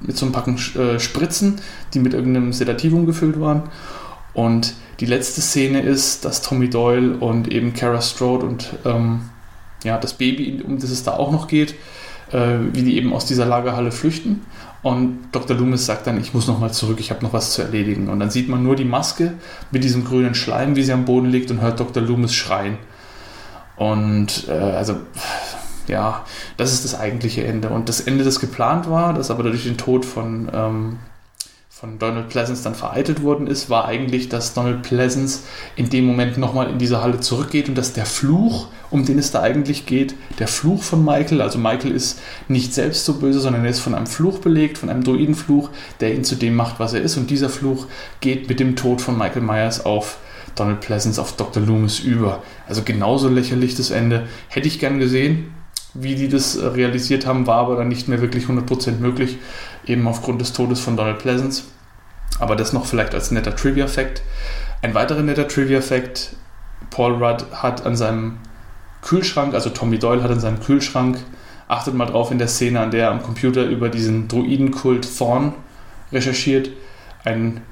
mit 0.00 0.16
so 0.16 0.24
einem 0.24 0.32
Packen 0.32 0.56
äh, 0.78 1.00
Spritzen, 1.00 1.56
die 1.92 1.98
mit 1.98 2.14
irgendeinem 2.14 2.52
Sedativum 2.52 3.06
gefüllt 3.06 3.40
waren. 3.40 3.64
Und 4.34 4.74
die 5.00 5.06
letzte 5.06 5.40
Szene 5.40 5.80
ist, 5.80 6.24
dass 6.24 6.42
Tommy 6.42 6.70
Doyle 6.70 7.16
und 7.16 7.50
eben 7.50 7.74
Kara 7.74 8.00
Strode 8.00 8.46
und 8.46 8.68
ähm, 8.84 9.22
ja, 9.82 9.98
das 9.98 10.14
Baby, 10.14 10.62
um 10.64 10.78
das 10.78 10.90
es 10.90 11.02
da 11.02 11.14
auch 11.14 11.32
noch 11.32 11.48
geht, 11.48 11.74
äh, 12.30 12.58
wie 12.72 12.82
die 12.82 12.96
eben 12.96 13.12
aus 13.12 13.26
dieser 13.26 13.46
Lagerhalle 13.46 13.90
flüchten. 13.90 14.42
Und 14.86 15.30
Dr. 15.32 15.56
Loomis 15.56 15.84
sagt 15.84 16.06
dann, 16.06 16.20
ich 16.20 16.32
muss 16.32 16.46
nochmal 16.46 16.72
zurück, 16.72 17.00
ich 17.00 17.10
habe 17.10 17.24
noch 17.24 17.32
was 17.32 17.50
zu 17.50 17.60
erledigen. 17.60 18.08
Und 18.08 18.20
dann 18.20 18.30
sieht 18.30 18.48
man 18.48 18.62
nur 18.62 18.76
die 18.76 18.84
Maske 18.84 19.34
mit 19.72 19.82
diesem 19.82 20.04
grünen 20.04 20.36
Schleim, 20.36 20.76
wie 20.76 20.84
sie 20.84 20.92
am 20.92 21.04
Boden 21.04 21.26
liegt 21.26 21.50
und 21.50 21.60
hört 21.60 21.80
Dr. 21.80 22.00
Loomis 22.00 22.32
schreien. 22.36 22.78
Und 23.74 24.46
äh, 24.46 24.52
also, 24.52 24.98
ja, 25.88 26.24
das 26.56 26.72
ist 26.72 26.84
das 26.84 26.96
eigentliche 26.96 27.44
Ende. 27.44 27.70
Und 27.70 27.88
das 27.88 28.00
Ende, 28.00 28.22
das 28.22 28.38
geplant 28.38 28.88
war, 28.88 29.12
das 29.12 29.32
aber 29.32 29.42
durch 29.42 29.64
den 29.64 29.76
Tod 29.76 30.04
von, 30.04 30.48
ähm, 30.54 30.98
von 31.68 31.98
Donald 31.98 32.28
Pleasance 32.28 32.62
dann 32.62 32.76
vereitelt 32.76 33.24
worden 33.24 33.48
ist, 33.48 33.68
war 33.68 33.86
eigentlich, 33.86 34.28
dass 34.28 34.54
Donald 34.54 34.82
Pleasance 34.82 35.40
in 35.74 35.90
dem 35.90 36.06
Moment 36.06 36.38
nochmal 36.38 36.70
in 36.70 36.78
diese 36.78 37.02
Halle 37.02 37.18
zurückgeht 37.18 37.68
und 37.68 37.76
dass 37.76 37.92
der 37.92 38.06
Fluch 38.06 38.68
um 38.90 39.04
den 39.04 39.18
es 39.18 39.30
da 39.30 39.42
eigentlich 39.42 39.86
geht. 39.86 40.14
Der 40.38 40.48
Fluch 40.48 40.82
von 40.82 41.04
Michael. 41.04 41.40
Also 41.40 41.58
Michael 41.58 41.92
ist 41.92 42.20
nicht 42.48 42.74
selbst 42.74 43.04
so 43.04 43.14
böse, 43.14 43.40
sondern 43.40 43.64
er 43.64 43.70
ist 43.70 43.80
von 43.80 43.94
einem 43.94 44.06
Fluch 44.06 44.38
belegt, 44.38 44.78
von 44.78 44.90
einem 44.90 45.04
Druidenfluch, 45.04 45.70
der 46.00 46.14
ihn 46.14 46.24
zu 46.24 46.36
dem 46.36 46.54
macht, 46.54 46.78
was 46.78 46.92
er 46.92 47.02
ist. 47.02 47.16
Und 47.16 47.30
dieser 47.30 47.48
Fluch 47.48 47.86
geht 48.20 48.48
mit 48.48 48.60
dem 48.60 48.76
Tod 48.76 49.00
von 49.00 49.18
Michael 49.18 49.42
Myers 49.42 49.84
auf 49.84 50.18
Donald 50.54 50.80
Pleasance, 50.80 51.20
auf 51.20 51.36
Dr. 51.36 51.62
Loomis 51.62 52.00
über. 52.00 52.42
Also 52.66 52.82
genauso 52.82 53.28
lächerlich 53.28 53.74
das 53.74 53.90
Ende. 53.90 54.26
Hätte 54.48 54.68
ich 54.68 54.78
gern 54.78 54.98
gesehen. 54.98 55.52
Wie 55.98 56.14
die 56.14 56.28
das 56.28 56.58
realisiert 56.58 57.26
haben, 57.26 57.46
war 57.46 57.56
aber 57.56 57.76
dann 57.76 57.88
nicht 57.88 58.06
mehr 58.06 58.20
wirklich 58.20 58.44
100% 58.44 58.98
möglich, 58.98 59.38
eben 59.86 60.06
aufgrund 60.06 60.42
des 60.42 60.52
Todes 60.52 60.78
von 60.78 60.94
Donald 60.94 61.18
Pleasance. 61.18 61.62
Aber 62.38 62.54
das 62.54 62.74
noch 62.74 62.84
vielleicht 62.84 63.14
als 63.14 63.30
netter 63.30 63.56
Trivia-Fact. 63.56 64.22
Ein 64.82 64.94
weiterer 64.94 65.22
netter 65.22 65.48
Trivia-Fact: 65.48 66.36
Paul 66.90 67.14
Rudd 67.14 67.46
hat 67.52 67.86
an 67.86 67.96
seinem 67.96 68.36
Kühlschrank, 69.06 69.54
also 69.54 69.70
Tommy 69.70 70.00
Doyle 70.00 70.24
hat 70.24 70.32
an 70.32 70.40
seinem 70.40 70.58
Kühlschrank, 70.58 71.18
achtet 71.68 71.94
mal 71.94 72.06
drauf 72.06 72.32
in 72.32 72.38
der 72.38 72.48
Szene, 72.48 72.80
an 72.80 72.90
der 72.90 73.04
er 73.04 73.10
am 73.12 73.22
Computer 73.22 73.64
über 73.64 73.88
diesen 73.88 74.26
Druidenkult 74.26 75.06
Thorn 75.16 75.54
recherchiert, 76.12 76.70
ein 77.24 77.62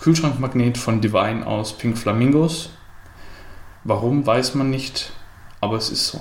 Kühlschrankmagnet 0.00 0.78
von 0.78 1.00
Divine 1.00 1.48
aus 1.48 1.76
Pink 1.78 1.98
Flamingos. 1.98 2.70
Warum, 3.82 4.24
weiß 4.24 4.54
man 4.54 4.70
nicht, 4.70 5.12
aber 5.60 5.76
es 5.76 5.90
ist 5.90 6.06
so. 6.06 6.20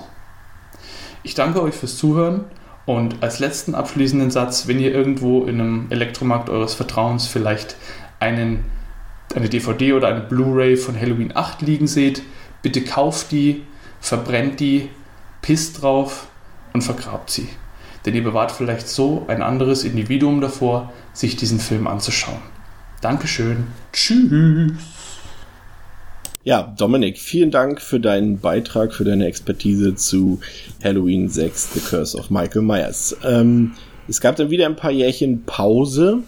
Ich 1.22 1.36
danke 1.36 1.62
euch 1.62 1.76
fürs 1.76 1.98
Zuhören 1.98 2.46
und 2.88 3.22
als 3.22 3.38
letzten 3.38 3.76
abschließenden 3.76 4.32
Satz, 4.32 4.68
wenn 4.68 4.80
ihr 4.80 4.92
irgendwo 4.92 5.46
in 5.46 5.62
einem 5.62 5.88
Elektromarkt 5.92 6.50
eures 6.50 6.74
Vertrauens 6.74 7.28
vielleicht 7.28 7.76
einen, 8.20 8.66
eine 9.36 9.50
DVD 9.50 9.94
oder 9.94 10.08
eine 10.08 10.22
Blu-ray 10.22 10.78
von 10.78 11.00
Halloween 11.00 11.32
8 11.36 11.62
liegen 11.62 11.86
seht, 11.86 12.24
bitte 12.64 12.84
kauft 12.84 13.32
die, 13.32 13.64
verbrennt 14.04 14.60
die, 14.60 14.90
pisst 15.42 15.82
drauf 15.82 16.28
und 16.74 16.84
vergrabt 16.84 17.32
sie. 17.32 17.48
Denn 18.06 18.14
ihr 18.14 18.24
bewahrt 18.24 18.52
vielleicht 18.52 18.90
so 18.90 19.24
ein 19.30 19.42
anderes 19.42 19.86
Individuum 19.86 20.42
davor, 20.42 20.92
sich 21.14 21.38
diesen 21.38 21.60
Film 21.60 21.88
anzuschauen. 21.88 22.42
Dankeschön. 23.00 23.68
Tschüss. 23.94 24.74
Ja, 26.44 26.74
Dominik, 26.78 27.18
vielen 27.18 27.50
Dank 27.50 27.80
für 27.80 28.02
deinen 28.02 28.40
Beitrag, 28.40 28.94
für 28.94 29.06
deine 29.06 29.26
Expertise 29.26 29.96
zu 29.96 30.42
Halloween 30.84 31.30
6, 31.30 31.74
The 31.76 31.80
Curse 31.80 32.18
of 32.18 32.30
Michael 32.30 32.64
Myers. 32.64 33.16
Ähm, 33.24 33.72
es 34.10 34.20
gab 34.20 34.36
dann 34.36 34.50
wieder 34.50 34.66
ein 34.66 34.76
paar 34.76 34.92
Jährchen 34.92 35.44
Pause 35.46 36.24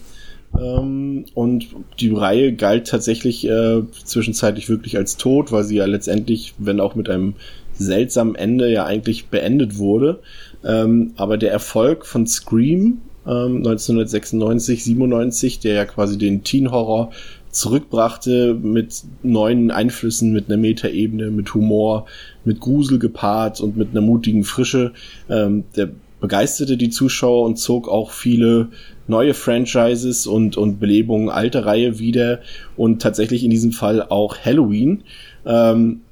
ähm, 0.58 1.26
und 1.34 1.66
die 2.00 2.10
Reihe 2.10 2.54
galt 2.54 2.88
tatsächlich 2.88 3.46
äh, 3.46 3.82
zwischenzeitlich 4.04 4.70
wirklich 4.70 4.96
als 4.96 5.18
tot, 5.18 5.52
weil 5.52 5.64
sie 5.64 5.76
ja 5.76 5.84
letztendlich, 5.84 6.54
wenn 6.58 6.80
auch 6.80 6.94
mit 6.94 7.10
einem 7.10 7.34
seltsamen 7.78 8.34
Ende, 8.34 8.70
ja 8.70 8.84
eigentlich 8.84 9.28
beendet 9.28 9.78
wurde. 9.78 10.20
Ähm, 10.64 11.12
aber 11.16 11.38
der 11.38 11.52
Erfolg 11.52 12.06
von 12.06 12.26
Scream 12.26 12.98
1996, 13.24 14.78
ähm, 14.78 14.84
97, 14.84 15.58
der 15.58 15.74
ja 15.74 15.84
quasi 15.84 16.16
den 16.16 16.44
Teen 16.44 16.70
Horror 16.70 17.10
zurückbrachte 17.50 18.54
mit 18.54 19.02
neuen 19.22 19.70
Einflüssen, 19.70 20.32
mit 20.32 20.48
einer 20.48 20.58
Metaebene, 20.58 21.30
mit 21.30 21.52
Humor, 21.54 22.06
mit 22.44 22.60
Grusel 22.60 22.98
gepaart 22.98 23.60
und 23.60 23.76
mit 23.76 23.90
einer 23.90 24.02
mutigen 24.02 24.44
Frische. 24.44 24.92
Ähm, 25.28 25.64
der 25.74 25.90
begeisterte 26.20 26.76
die 26.76 26.90
Zuschauer 26.90 27.44
und 27.44 27.56
zog 27.56 27.88
auch 27.88 28.10
viele 28.10 28.68
neue 29.06 29.34
Franchises 29.34 30.26
und, 30.26 30.56
und 30.56 30.80
Belebungen 30.80 31.28
alter 31.28 31.66
Reihe 31.66 31.98
wieder 31.98 32.40
und 32.76 33.02
tatsächlich 33.02 33.44
in 33.44 33.50
diesem 33.50 33.72
Fall 33.72 34.02
auch 34.02 34.36
Halloween. 34.38 35.02
Ähm, 35.44 36.02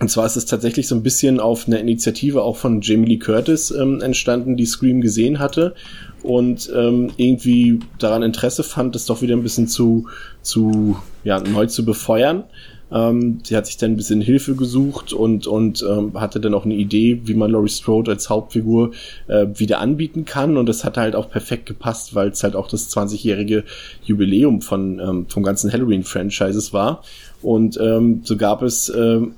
und 0.00 0.10
zwar 0.10 0.26
ist 0.26 0.36
es 0.36 0.46
tatsächlich 0.46 0.86
so 0.86 0.94
ein 0.94 1.02
bisschen 1.02 1.40
auf 1.40 1.66
eine 1.66 1.78
Initiative 1.78 2.42
auch 2.42 2.56
von 2.56 2.80
Jamie 2.82 3.08
Lee 3.08 3.18
Curtis 3.18 3.70
ähm, 3.70 4.00
entstanden, 4.00 4.56
die 4.56 4.66
Scream 4.66 5.00
gesehen 5.00 5.38
hatte 5.38 5.74
und 6.22 6.70
ähm, 6.74 7.10
irgendwie 7.16 7.80
daran 7.98 8.22
Interesse 8.22 8.62
fand, 8.62 8.94
das 8.94 9.06
doch 9.06 9.22
wieder 9.22 9.36
ein 9.36 9.42
bisschen 9.42 9.66
zu, 9.66 10.08
zu 10.42 10.96
ja, 11.24 11.40
neu 11.40 11.66
zu 11.66 11.84
befeuern. 11.84 12.44
Ähm, 12.90 13.40
sie 13.44 13.56
hat 13.56 13.66
sich 13.66 13.76
dann 13.76 13.92
ein 13.92 13.96
bisschen 13.96 14.20
Hilfe 14.20 14.54
gesucht 14.54 15.12
und, 15.12 15.46
und 15.46 15.84
ähm, 15.88 16.18
hatte 16.18 16.40
dann 16.40 16.54
auch 16.54 16.64
eine 16.64 16.74
Idee, 16.74 17.20
wie 17.24 17.34
man 17.34 17.50
Laurie 17.50 17.68
Strode 17.68 18.12
als 18.12 18.30
Hauptfigur 18.30 18.92
äh, 19.26 19.46
wieder 19.54 19.80
anbieten 19.80 20.24
kann. 20.24 20.56
Und 20.56 20.66
das 20.66 20.84
hat 20.84 20.96
halt 20.96 21.14
auch 21.14 21.30
perfekt 21.30 21.66
gepasst, 21.66 22.14
weil 22.14 22.28
es 22.28 22.42
halt 22.42 22.56
auch 22.56 22.68
das 22.68 22.88
20-jährige 22.96 23.64
Jubiläum 24.04 24.62
von 24.62 25.00
ähm, 25.00 25.26
vom 25.28 25.42
ganzen 25.42 25.70
Halloween-Franchises 25.70 26.72
war. 26.72 27.02
Und 27.40 27.78
ähm, 27.80 28.22
so 28.24 28.36
gab 28.36 28.62
es 28.62 28.88
ähm, 28.88 29.34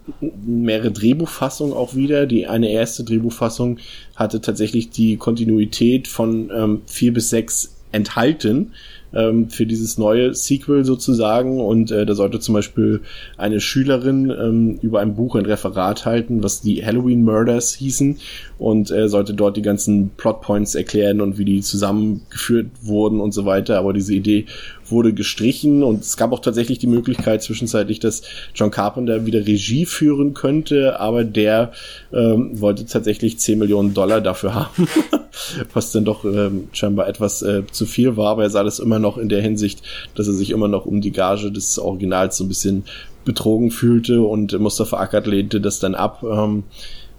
mehrere 0.46 0.90
Drehbuchfassungen 0.90 1.74
auch 1.74 1.94
wieder. 1.94 2.26
Die 2.26 2.46
eine 2.46 2.70
erste 2.70 3.04
Drehbuchfassung 3.04 3.78
hatte 4.16 4.40
tatsächlich 4.40 4.90
die 4.90 5.16
Kontinuität 5.16 6.08
von 6.08 6.50
ähm, 6.54 6.82
vier 6.86 7.12
bis 7.12 7.30
sechs 7.30 7.76
enthalten 7.92 8.72
ähm, 9.12 9.48
für 9.50 9.66
dieses 9.66 9.98
neue 9.98 10.34
Sequel 10.34 10.84
sozusagen. 10.84 11.60
Und 11.60 11.90
äh, 11.90 12.06
da 12.06 12.14
sollte 12.14 12.40
zum 12.40 12.54
Beispiel 12.54 13.00
eine 13.36 13.60
Schülerin 13.60 14.30
ähm, 14.30 14.78
über 14.82 15.00
ein 15.00 15.14
Buch 15.14 15.34
ein 15.34 15.46
Referat 15.46 16.06
halten, 16.06 16.42
was 16.42 16.60
die 16.60 16.84
Halloween 16.84 17.24
Murders 17.24 17.74
hießen 17.74 18.18
und 18.58 18.90
äh, 18.90 19.08
sollte 19.08 19.34
dort 19.34 19.56
die 19.56 19.62
ganzen 19.62 20.10
Plotpoints 20.16 20.74
erklären 20.74 21.20
und 21.20 21.38
wie 21.38 21.44
die 21.44 21.60
zusammengeführt 21.60 22.68
wurden 22.82 23.20
und 23.20 23.32
so 23.32 23.44
weiter. 23.44 23.78
Aber 23.78 23.92
diese 23.92 24.14
Idee 24.14 24.46
wurde 24.90 25.12
gestrichen 25.12 25.82
und 25.82 26.00
es 26.00 26.16
gab 26.16 26.32
auch 26.32 26.40
tatsächlich 26.40 26.78
die 26.78 26.86
Möglichkeit 26.86 27.42
zwischenzeitlich, 27.42 28.00
dass 28.00 28.22
John 28.54 28.70
Carpenter 28.70 29.26
wieder 29.26 29.46
Regie 29.46 29.86
führen 29.86 30.34
könnte, 30.34 31.00
aber 31.00 31.24
der 31.24 31.72
ähm, 32.12 32.60
wollte 32.60 32.86
tatsächlich 32.86 33.38
10 33.38 33.58
Millionen 33.58 33.94
Dollar 33.94 34.20
dafür 34.20 34.54
haben, 34.54 34.88
was 35.72 35.92
dann 35.92 36.04
doch 36.04 36.24
ähm, 36.24 36.68
scheinbar 36.72 37.08
etwas 37.08 37.42
äh, 37.42 37.62
zu 37.70 37.86
viel 37.86 38.16
war, 38.16 38.30
aber 38.30 38.44
er 38.44 38.50
sah 38.50 38.64
das 38.64 38.78
immer 38.78 38.98
noch 38.98 39.18
in 39.18 39.28
der 39.28 39.42
Hinsicht, 39.42 39.82
dass 40.14 40.26
er 40.26 40.34
sich 40.34 40.50
immer 40.50 40.68
noch 40.68 40.86
um 40.86 41.00
die 41.00 41.12
Gage 41.12 41.50
des 41.52 41.78
Originals 41.78 42.36
so 42.36 42.44
ein 42.44 42.48
bisschen 42.48 42.84
betrogen 43.24 43.70
fühlte 43.70 44.22
und 44.22 44.58
Mustafa 44.58 44.98
Akkad 44.98 45.26
lehnte 45.26 45.60
das 45.60 45.78
dann 45.78 45.94
ab 45.94 46.22
ähm, 46.22 46.64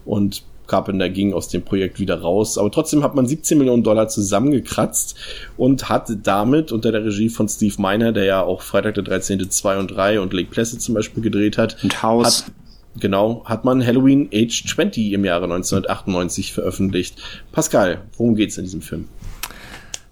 und 0.06 0.44
Carpenter 0.72 1.10
ging 1.10 1.34
aus 1.34 1.50
dem 1.50 1.64
Projekt 1.64 2.00
wieder 2.00 2.22
raus. 2.22 2.58
Aber 2.58 2.72
trotzdem 2.72 3.04
hat 3.04 3.14
man 3.14 3.28
17 3.28 3.58
Millionen 3.58 3.84
Dollar 3.84 4.08
zusammengekratzt 4.08 5.16
und 5.58 5.90
hat 5.90 6.10
damit 6.24 6.72
unter 6.72 6.94
der 6.94 7.04
Regie 7.04 7.28
von 7.28 7.50
Steve 7.50 7.76
Miner, 7.78 8.14
der 8.14 8.24
ja 8.24 8.42
auch 8.42 8.62
Freitag 8.62 8.96
der 8.96 9.04
13. 9.04 9.50
2 9.50 9.80
und 9.80 9.88
3 9.90 10.22
und 10.22 10.32
Lake 10.32 10.50
Placid 10.50 10.82
zum 10.82 10.96
Beispiel 10.96 11.22
gedreht 11.22 11.58
hat. 11.58 11.76
Und 11.84 12.02
House. 12.02 12.46
Hat, 12.46 12.52
genau, 13.02 13.44
hat 13.44 13.66
man 13.66 13.86
Halloween 13.86 14.30
Age 14.34 14.64
20 14.66 15.12
im 15.12 15.26
Jahre 15.26 15.44
1998 15.44 16.54
veröffentlicht. 16.54 17.22
Pascal, 17.52 18.04
worum 18.18 18.36
geht's 18.36 18.58
in 18.58 18.64
diesem 18.64 18.82
Film? 18.82 19.10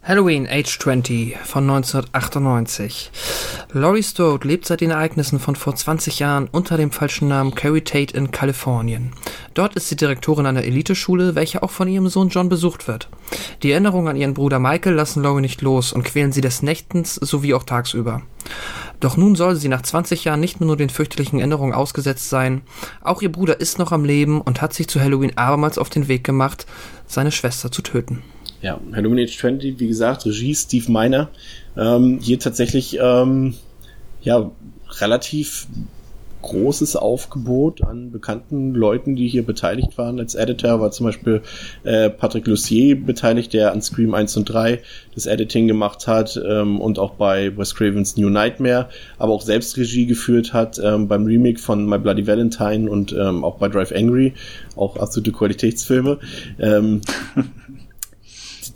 Halloween 0.09 0.47
Age 0.49 0.79
20 0.79 1.37
von 1.43 1.69
1998. 1.69 3.11
Laurie 3.73 4.01
Strode 4.01 4.47
lebt 4.47 4.65
seit 4.65 4.81
den 4.81 4.89
Ereignissen 4.89 5.39
von 5.39 5.55
vor 5.55 5.75
20 5.75 6.17
Jahren 6.17 6.49
unter 6.51 6.77
dem 6.77 6.89
falschen 6.89 7.27
Namen 7.27 7.53
Carrie 7.53 7.81
Tate 7.81 8.17
in 8.17 8.31
Kalifornien. 8.31 9.11
Dort 9.53 9.75
ist 9.75 9.87
sie 9.87 9.95
Direktorin 9.95 10.47
einer 10.47 10.63
Eliteschule, 10.63 11.35
welche 11.35 11.61
auch 11.61 11.69
von 11.69 11.87
ihrem 11.87 12.09
Sohn 12.09 12.29
John 12.29 12.49
besucht 12.49 12.87
wird. 12.87 13.07
Die 13.61 13.71
Erinnerungen 13.71 14.07
an 14.07 14.15
ihren 14.15 14.33
Bruder 14.33 14.57
Michael 14.57 14.95
lassen 14.95 15.21
Laurie 15.21 15.41
nicht 15.41 15.61
los 15.61 15.93
und 15.93 16.05
quälen 16.05 16.31
sie 16.31 16.41
des 16.41 16.63
Nächtens 16.63 17.13
sowie 17.13 17.53
auch 17.53 17.63
tagsüber. 17.63 18.23
Doch 18.99 19.15
nun 19.15 19.35
soll 19.35 19.57
sie 19.57 19.67
nach 19.67 19.83
20 19.83 20.23
Jahren 20.23 20.39
nicht 20.39 20.59
nur 20.59 20.75
den 20.75 20.89
fürchterlichen 20.89 21.37
Erinnerungen 21.37 21.75
ausgesetzt 21.75 22.31
sein, 22.31 22.63
auch 23.01 23.21
ihr 23.21 23.31
Bruder 23.31 23.59
ist 23.59 23.77
noch 23.77 23.91
am 23.91 24.05
Leben 24.05 24.41
und 24.41 24.63
hat 24.63 24.73
sich 24.73 24.87
zu 24.87 24.99
Halloween 24.99 25.37
abermals 25.37 25.77
auf 25.77 25.91
den 25.91 26.07
Weg 26.07 26.23
gemacht, 26.23 26.65
seine 27.05 27.31
Schwester 27.31 27.71
zu 27.71 27.83
töten. 27.83 28.23
Ja, 28.61 28.79
Age 29.19 29.37
20, 29.37 29.79
wie 29.79 29.87
gesagt, 29.87 30.25
Regie 30.25 30.53
Steve 30.53 30.91
Miner. 30.91 31.29
Ähm, 31.77 32.19
hier 32.21 32.39
tatsächlich, 32.39 32.97
ähm, 33.01 33.55
ja, 34.21 34.51
relativ 34.99 35.67
großes 36.41 36.95
Aufgebot 36.95 37.83
an 37.83 38.11
bekannten 38.11 38.73
Leuten, 38.73 39.15
die 39.15 39.27
hier 39.27 39.45
beteiligt 39.45 39.97
waren. 39.97 40.19
Als 40.19 40.35
Editor 40.35 40.79
war 40.79 40.91
zum 40.91 41.07
Beispiel 41.07 41.41
äh, 41.83 42.09
Patrick 42.09 42.47
Lucier 42.47 42.95
beteiligt, 42.95 43.53
der 43.53 43.73
an 43.73 43.81
Scream 43.81 44.13
1 44.13 44.37
und 44.37 44.45
3 44.45 44.79
das 45.15 45.25
Editing 45.25 45.67
gemacht 45.67 46.07
hat 46.07 46.41
ähm, 46.43 46.79
und 46.79 46.97
auch 46.97 47.15
bei 47.15 47.55
Wes 47.57 47.75
Cravens 47.75 48.15
New 48.15 48.29
Nightmare, 48.29 48.87
aber 49.17 49.33
auch 49.33 49.41
selbst 49.41 49.77
Regie 49.77 50.05
geführt 50.05 50.53
hat 50.53 50.79
ähm, 50.83 51.07
beim 51.07 51.25
Remake 51.25 51.59
von 51.59 51.85
My 51.85 51.97
Bloody 51.97 52.25
Valentine 52.25 52.89
und 52.89 53.11
ähm, 53.11 53.43
auch 53.43 53.57
bei 53.57 53.67
Drive 53.67 53.91
Angry, 53.91 54.33
auch 54.75 54.95
absolute 54.95 55.31
Qualitätsfilme. 55.31 56.19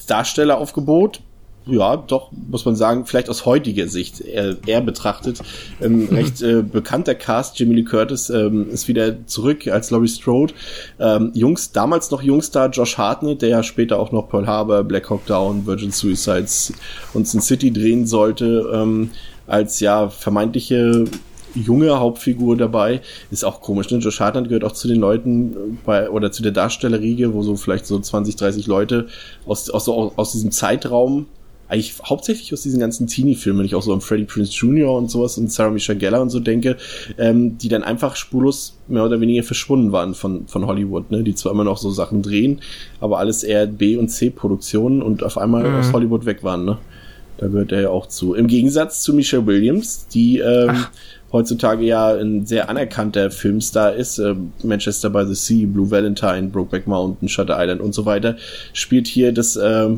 Darstelleraufgebot, 0.05 1.21
ja, 1.65 1.95
doch, 1.95 2.29
muss 2.49 2.65
man 2.65 2.75
sagen, 2.75 3.05
vielleicht 3.05 3.29
aus 3.29 3.45
heutiger 3.45 3.87
Sicht 3.87 4.19
eher, 4.19 4.57
eher 4.65 4.81
betrachtet. 4.81 5.39
Ähm, 5.81 6.09
recht 6.11 6.41
äh, 6.41 6.61
bekannter 6.61 7.15
Cast, 7.15 7.57
Jimmy 7.59 7.75
Lee 7.75 7.83
Curtis 7.83 8.29
ähm, 8.29 8.69
ist 8.69 8.87
wieder 8.87 9.25
zurück 9.27 9.67
als 9.67 9.89
Laurie 9.91 10.09
Strode. 10.09 10.53
Ähm, 10.99 11.31
Jungs, 11.33 11.71
damals 11.71 12.11
noch 12.11 12.21
Jungstar 12.21 12.69
Josh 12.69 12.97
Hartnett, 12.97 13.41
der 13.41 13.49
ja 13.49 13.63
später 13.63 13.99
auch 13.99 14.11
noch 14.11 14.29
Pearl 14.29 14.47
Harbor, 14.47 14.83
Black 14.83 15.09
Hawk 15.09 15.25
Down, 15.25 15.65
Virgin 15.65 15.91
Suicides 15.91 16.73
und 17.13 17.27
Sin 17.27 17.41
City 17.41 17.71
drehen 17.71 18.05
sollte, 18.05 18.69
ähm, 18.73 19.11
als 19.47 19.79
ja 19.79 20.09
vermeintliche 20.09 21.05
junge 21.55 21.99
Hauptfigur 21.99 22.57
dabei. 22.57 23.01
Ist 23.31 23.43
auch 23.43 23.61
komisch, 23.61 23.89
ne? 23.91 23.97
Josh 23.97 24.19
Hartnett 24.19 24.49
gehört 24.49 24.63
auch 24.63 24.71
zu 24.71 24.87
den 24.87 24.99
Leuten 24.99 25.79
bei, 25.85 26.09
oder 26.09 26.31
zu 26.31 26.43
der 26.43 26.51
Darstellerriege, 26.51 27.33
wo 27.33 27.41
so 27.43 27.55
vielleicht 27.55 27.85
so 27.85 27.99
20, 27.99 28.35
30 28.35 28.67
Leute 28.67 29.07
aus, 29.45 29.69
aus, 29.69 29.85
so, 29.85 30.13
aus 30.15 30.31
diesem 30.31 30.51
Zeitraum 30.51 31.27
eigentlich 31.73 31.95
hauptsächlich 32.03 32.53
aus 32.53 32.61
diesen 32.61 32.79
ganzen 32.79 33.07
Teenie-Filmen, 33.07 33.59
wenn 33.59 33.65
ich 33.65 33.73
auch 33.73 33.81
so 33.81 33.93
an 33.93 34.01
Freddie 34.01 34.25
Prince 34.25 34.51
Jr. 34.51 34.95
und 34.95 35.09
sowas 35.09 35.37
und 35.37 35.51
Sarah 35.51 35.71
Michelle 35.71 35.97
Gellar 35.97 36.21
und 36.21 36.29
so 36.29 36.39
denke, 36.39 36.77
ähm, 37.17 37.57
die 37.57 37.67
dann 37.67 37.83
einfach 37.83 38.15
spurlos 38.15 38.77
mehr 38.87 39.03
oder 39.03 39.19
weniger 39.21 39.43
verschwunden 39.43 39.91
waren 39.91 40.13
von, 40.13 40.47
von 40.47 40.67
Hollywood, 40.67 41.09
ne? 41.09 41.23
die 41.23 41.33
zwar 41.33 41.51
immer 41.51 41.63
noch 41.63 41.77
so 41.77 41.89
Sachen 41.89 42.21
drehen, 42.21 42.61
aber 42.99 43.17
alles 43.17 43.43
eher 43.43 43.65
B- 43.65 43.97
und 43.97 44.09
C-Produktionen 44.09 45.01
und 45.01 45.23
auf 45.23 45.37
einmal 45.37 45.67
mhm. 45.67 45.75
aus 45.77 45.93
Hollywood 45.93 46.25
weg 46.25 46.43
waren. 46.43 46.63
Ne? 46.65 46.77
Da 47.37 47.47
gehört 47.47 47.71
er 47.71 47.81
ja 47.81 47.89
auch 47.89 48.07
zu. 48.07 48.35
Im 48.35 48.47
Gegensatz 48.47 49.01
zu 49.01 49.13
Michelle 49.13 49.47
Williams, 49.47 50.07
die 50.07 50.39
ähm, 50.39 50.85
heutzutage 51.33 51.83
ja 51.83 52.13
ein 52.13 52.45
sehr 52.45 52.69
anerkannter 52.69 53.31
Filmstar 53.31 53.93
ist, 53.93 54.19
äh, 54.19 54.35
Manchester 54.63 55.09
by 55.09 55.25
the 55.27 55.35
Sea, 55.35 55.65
Blue 55.65 55.91
Valentine, 55.91 56.43
Brokeback 56.43 56.87
Mountain, 56.87 57.27
Shutter 57.27 57.57
Island 57.59 57.81
und 57.81 57.93
so 57.93 58.05
weiter, 58.05 58.37
spielt 58.71 59.07
hier 59.07 59.33
das 59.33 59.57
äh, 59.57 59.89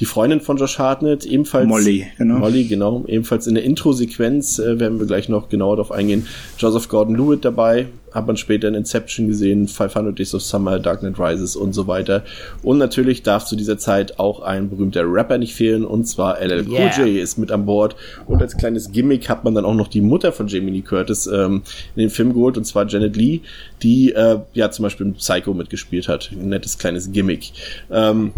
die 0.00 0.06
Freundin 0.06 0.40
von 0.40 0.56
Josh 0.56 0.78
Hartnett, 0.78 1.24
ebenfalls 1.24 1.68
Molly, 1.68 2.06
genau. 2.16 2.38
Molly, 2.38 2.64
genau, 2.64 3.04
ebenfalls 3.06 3.46
in 3.46 3.54
der 3.54 3.64
Intro-Sequenz 3.64 4.58
äh, 4.58 4.80
werden 4.80 4.98
wir 4.98 5.06
gleich 5.06 5.28
noch 5.28 5.48
genauer 5.48 5.76
darauf 5.76 5.92
eingehen. 5.92 6.26
Joseph 6.58 6.88
Gordon-Lewitt 6.88 7.44
dabei, 7.44 7.86
hat 8.14 8.26
man 8.26 8.36
später 8.36 8.68
in 8.68 8.74
Inception 8.74 9.28
gesehen, 9.28 9.68
500 9.68 10.18
Days 10.18 10.34
of 10.34 10.42
Summer, 10.42 10.78
Dark 10.78 11.00
Knight 11.00 11.18
Rises 11.18 11.56
und 11.56 11.72
so 11.72 11.86
weiter. 11.86 12.22
Und 12.62 12.78
natürlich 12.78 13.22
darf 13.22 13.44
zu 13.44 13.56
dieser 13.56 13.78
Zeit 13.78 14.18
auch 14.18 14.40
ein 14.42 14.70
berühmter 14.70 15.02
Rapper 15.04 15.38
nicht 15.38 15.54
fehlen, 15.54 15.84
und 15.84 16.04
zwar 16.06 16.40
LL 16.40 16.66
Cool 16.66 16.74
yeah. 16.74 16.98
J 16.98 17.22
ist 17.22 17.38
mit 17.38 17.50
an 17.50 17.66
Bord. 17.66 17.96
Und 18.26 18.42
als 18.42 18.56
kleines 18.56 18.92
Gimmick 18.92 19.28
hat 19.28 19.44
man 19.44 19.54
dann 19.54 19.64
auch 19.64 19.74
noch 19.74 19.88
die 19.88 20.00
Mutter 20.00 20.32
von 20.32 20.48
Jamie 20.48 20.70
Lee 20.70 20.82
Curtis 20.82 21.26
ähm, 21.26 21.62
in 21.96 22.00
den 22.00 22.10
Film 22.10 22.32
geholt, 22.32 22.56
und 22.56 22.64
zwar 22.64 22.86
Janet 22.86 23.16
Lee, 23.16 23.40
die 23.82 24.12
äh, 24.12 24.38
ja 24.54 24.70
zum 24.70 24.84
Beispiel 24.84 25.06
in 25.06 25.14
Psycho 25.14 25.54
mitgespielt 25.54 26.08
hat. 26.08 26.30
Ein 26.32 26.50
nettes 26.50 26.78
kleines 26.78 27.12
Gimmick. 27.12 27.52
Ähm, 27.90 28.32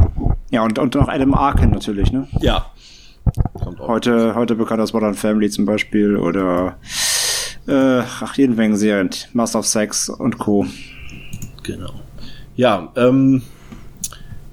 ja, 0.51 0.65
und, 0.65 0.79
und 0.79 0.95
noch 0.95 1.09
Adam 1.09 1.35
Arkin 1.35 1.71
natürlich, 1.71 2.13
ne? 2.13 2.29
Ja. 2.41 2.67
Heute, 3.79 4.35
heute 4.35 4.55
bekannt 4.55 4.81
aus 4.83 4.93
Modern 4.93 5.15
Family 5.15 5.49
zum 5.49 5.65
Beispiel 5.65 6.17
oder 6.17 6.77
äh, 7.67 8.01
ach, 8.01 8.37
jeden 8.37 8.57
Mengen 8.57 8.77
Serien. 8.77 9.11
Master 9.33 9.61
of 9.61 9.67
Sex 9.67 10.09
und 10.09 10.39
Co. 10.39 10.67
Genau. 11.63 11.95
Ja, 12.57 12.93
ähm, 12.97 13.43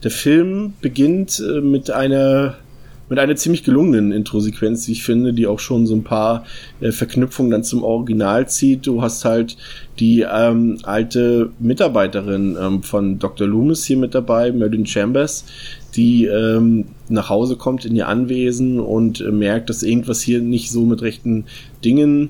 der 0.03 0.11
Film 0.11 0.73
beginnt 0.81 1.40
äh, 1.40 1.61
mit 1.61 1.91
einer 1.91 2.56
mit 3.11 3.19
einer 3.19 3.35
ziemlich 3.35 3.65
gelungenen 3.65 4.14
Intro-Sequenz, 4.14 4.88
wie 4.88 4.93
ich 4.93 5.03
finde, 5.03 5.33
die 5.33 5.45
auch 5.45 5.59
schon 5.59 5.85
so 5.85 5.93
ein 5.93 6.06
paar 6.06 6.45
äh, 6.80 6.93
Verknüpfungen 6.93 7.51
dann 7.51 7.65
zum 7.65 7.83
Original 7.83 8.48
zieht. 8.48 8.88
Du 8.88 9.01
hast 9.01 9.25
halt 9.25 9.57
die 9.99 10.22
ähm, 10.22 10.77
alte 10.83 11.51
Mitarbeiterin 11.59 12.57
ähm, 12.57 12.83
von 12.83 13.19
Dr. 13.19 13.48
Loomis 13.48 13.83
hier 13.83 13.98
mit 13.98 14.15
dabei, 14.15 14.53
Merlin 14.53 14.85
Chambers, 14.85 15.43
die 15.93 16.23
ähm, 16.23 16.85
nach 17.09 17.27
Hause 17.27 17.57
kommt 17.57 17.83
in 17.83 17.98
ihr 17.98 18.07
Anwesen 18.07 18.80
und 18.80 19.19
äh, 19.19 19.30
merkt, 19.30 19.69
dass 19.69 19.83
irgendwas 19.83 20.22
hier 20.22 20.40
nicht 20.40 20.72
so 20.72 20.85
mit 20.85 21.01
rechten 21.01 21.43
Dingen 21.83 22.30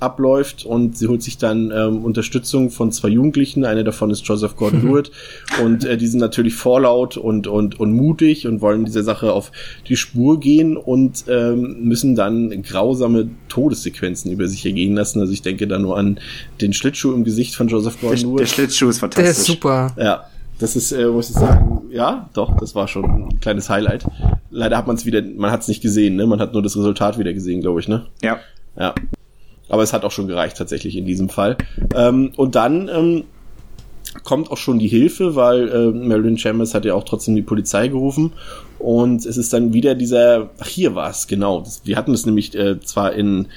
abläuft 0.00 0.64
und 0.64 0.96
sie 0.96 1.08
holt 1.08 1.22
sich 1.22 1.38
dann 1.38 1.72
ähm, 1.74 2.04
Unterstützung 2.04 2.70
von 2.70 2.92
zwei 2.92 3.08
Jugendlichen. 3.08 3.64
Einer 3.64 3.84
davon 3.84 4.10
ist 4.10 4.26
Joseph 4.26 4.56
Gordon-Lewitt 4.56 5.10
und 5.62 5.84
äh, 5.84 5.96
die 5.96 6.06
sind 6.06 6.20
natürlich 6.20 6.54
vorlaut 6.54 7.16
und 7.16 7.46
und 7.46 7.78
und 7.80 7.92
mutig 7.92 8.46
und 8.46 8.60
wollen 8.60 8.84
dieser 8.84 9.02
Sache 9.02 9.32
auf 9.32 9.50
die 9.88 9.96
Spur 9.96 10.40
gehen 10.40 10.76
und 10.76 11.24
ähm, 11.28 11.82
müssen 11.82 12.14
dann 12.14 12.62
grausame 12.62 13.30
Todessequenzen 13.48 14.30
über 14.30 14.46
sich 14.48 14.64
ergehen 14.64 14.94
lassen. 14.94 15.20
Also 15.20 15.32
ich 15.32 15.42
denke 15.42 15.66
da 15.66 15.78
nur 15.78 15.98
an 15.98 16.20
den 16.60 16.72
Schlittschuh 16.72 17.12
im 17.12 17.24
Gesicht 17.24 17.54
von 17.54 17.68
Joseph 17.68 18.00
Gordon-Lewitt. 18.00 18.38
Der, 18.38 18.46
der 18.46 18.52
Schlittschuh 18.52 18.88
ist 18.88 18.98
fantastisch. 18.98 19.24
Der 19.24 19.30
ist 19.30 19.44
super. 19.44 19.94
Ja. 19.98 20.24
Das 20.58 20.74
ist, 20.74 20.90
äh, 20.90 21.06
muss 21.06 21.30
ich 21.30 21.36
sagen, 21.36 21.82
ja, 21.90 22.28
doch, 22.34 22.56
das 22.56 22.74
war 22.74 22.88
schon 22.88 23.04
ein 23.04 23.40
kleines 23.40 23.70
Highlight. 23.70 24.04
Leider 24.50 24.76
hat 24.76 24.88
man 24.88 24.96
es 24.96 25.06
wieder, 25.06 25.22
man 25.22 25.52
hat 25.52 25.60
es 25.60 25.68
nicht 25.68 25.82
gesehen, 25.82 26.16
ne? 26.16 26.26
Man 26.26 26.40
hat 26.40 26.52
nur 26.52 26.62
das 26.62 26.76
Resultat 26.76 27.16
wieder 27.16 27.32
gesehen, 27.32 27.60
glaube 27.60 27.78
ich, 27.78 27.86
ne? 27.86 28.06
Ja. 28.22 28.40
Ja. 28.76 28.94
Aber 29.68 29.82
es 29.82 29.92
hat 29.92 30.04
auch 30.04 30.10
schon 30.10 30.28
gereicht 30.28 30.56
tatsächlich 30.56 30.96
in 30.96 31.06
diesem 31.06 31.28
Fall. 31.28 31.56
Ähm, 31.94 32.32
und 32.36 32.54
dann 32.54 32.88
ähm, 32.88 33.24
kommt 34.24 34.50
auch 34.50 34.56
schon 34.56 34.78
die 34.78 34.88
Hilfe, 34.88 35.34
weil 35.34 35.68
äh, 35.68 35.86
Marilyn 35.90 36.38
Chambers 36.38 36.74
hat 36.74 36.84
ja 36.84 36.94
auch 36.94 37.04
trotzdem 37.04 37.34
die 37.34 37.42
Polizei 37.42 37.88
gerufen. 37.88 38.32
Und 38.78 39.26
es 39.26 39.36
ist 39.36 39.52
dann 39.52 39.72
wieder 39.72 39.94
dieser, 39.94 40.50
ach 40.58 40.68
hier 40.68 40.94
war 40.94 41.10
es, 41.10 41.26
genau. 41.26 41.60
Das, 41.60 41.82
wir 41.84 41.96
hatten 41.96 42.12
es 42.12 42.26
nämlich 42.26 42.54
äh, 42.54 42.80
zwar 42.80 43.12
in 43.12 43.48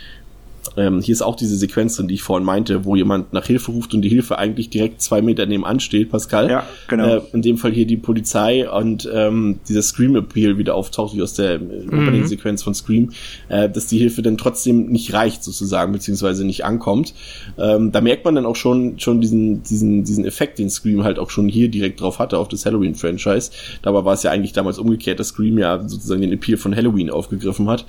ähm, 0.77 1.01
hier 1.01 1.13
ist 1.13 1.21
auch 1.21 1.35
diese 1.35 1.57
Sequenz 1.57 1.95
drin, 1.95 2.07
die 2.07 2.15
ich 2.15 2.23
vorhin 2.23 2.45
meinte, 2.45 2.85
wo 2.85 2.95
jemand 2.95 3.33
nach 3.33 3.45
Hilfe 3.45 3.71
ruft 3.71 3.93
und 3.93 4.01
die 4.01 4.09
Hilfe 4.09 4.37
eigentlich 4.37 4.69
direkt 4.69 5.01
zwei 5.01 5.21
Meter 5.21 5.45
nebenan 5.45 5.79
steht, 5.79 6.09
Pascal. 6.09 6.49
Ja, 6.49 6.67
genau. 6.87 7.17
Äh, 7.17 7.21
in 7.33 7.41
dem 7.41 7.57
Fall 7.57 7.71
hier 7.71 7.85
die 7.85 7.97
Polizei 7.97 8.69
und 8.69 9.09
ähm, 9.11 9.59
dieser 9.67 9.81
Scream-Appeal 9.81 10.57
wieder 10.57 10.75
auftaucht, 10.75 11.15
wie 11.15 11.21
aus 11.21 11.33
der 11.33 11.59
mhm. 11.59 11.87
Opening-Sequenz 11.87 12.63
von 12.63 12.73
Scream, 12.73 13.11
äh, 13.49 13.69
dass 13.69 13.87
die 13.87 13.97
Hilfe 13.97 14.21
dann 14.21 14.37
trotzdem 14.37 14.87
nicht 14.87 15.13
reicht 15.13 15.43
sozusagen, 15.43 15.91
beziehungsweise 15.91 16.45
nicht 16.45 16.63
ankommt. 16.63 17.13
Ähm, 17.57 17.91
da 17.91 18.01
merkt 18.01 18.23
man 18.23 18.35
dann 18.35 18.45
auch 18.45 18.55
schon, 18.55 18.99
schon 18.99 19.19
diesen, 19.19 19.63
diesen, 19.63 20.03
diesen 20.03 20.25
Effekt, 20.25 20.59
den 20.59 20.69
Scream 20.69 21.03
halt 21.03 21.19
auch 21.19 21.29
schon 21.29 21.49
hier 21.49 21.69
direkt 21.69 22.01
drauf 22.01 22.19
hatte, 22.19 22.37
auf 22.37 22.47
das 22.47 22.65
Halloween-Franchise. 22.65 23.51
Dabei 23.81 24.05
war 24.05 24.13
es 24.13 24.23
ja 24.23 24.31
eigentlich 24.31 24.53
damals 24.53 24.77
umgekehrt, 24.77 25.19
dass 25.19 25.29
Scream 25.29 25.57
ja 25.57 25.79
sozusagen 25.87 26.21
den 26.21 26.31
Appeal 26.31 26.57
von 26.57 26.75
Halloween 26.75 27.09
aufgegriffen 27.09 27.67
hat. 27.67 27.85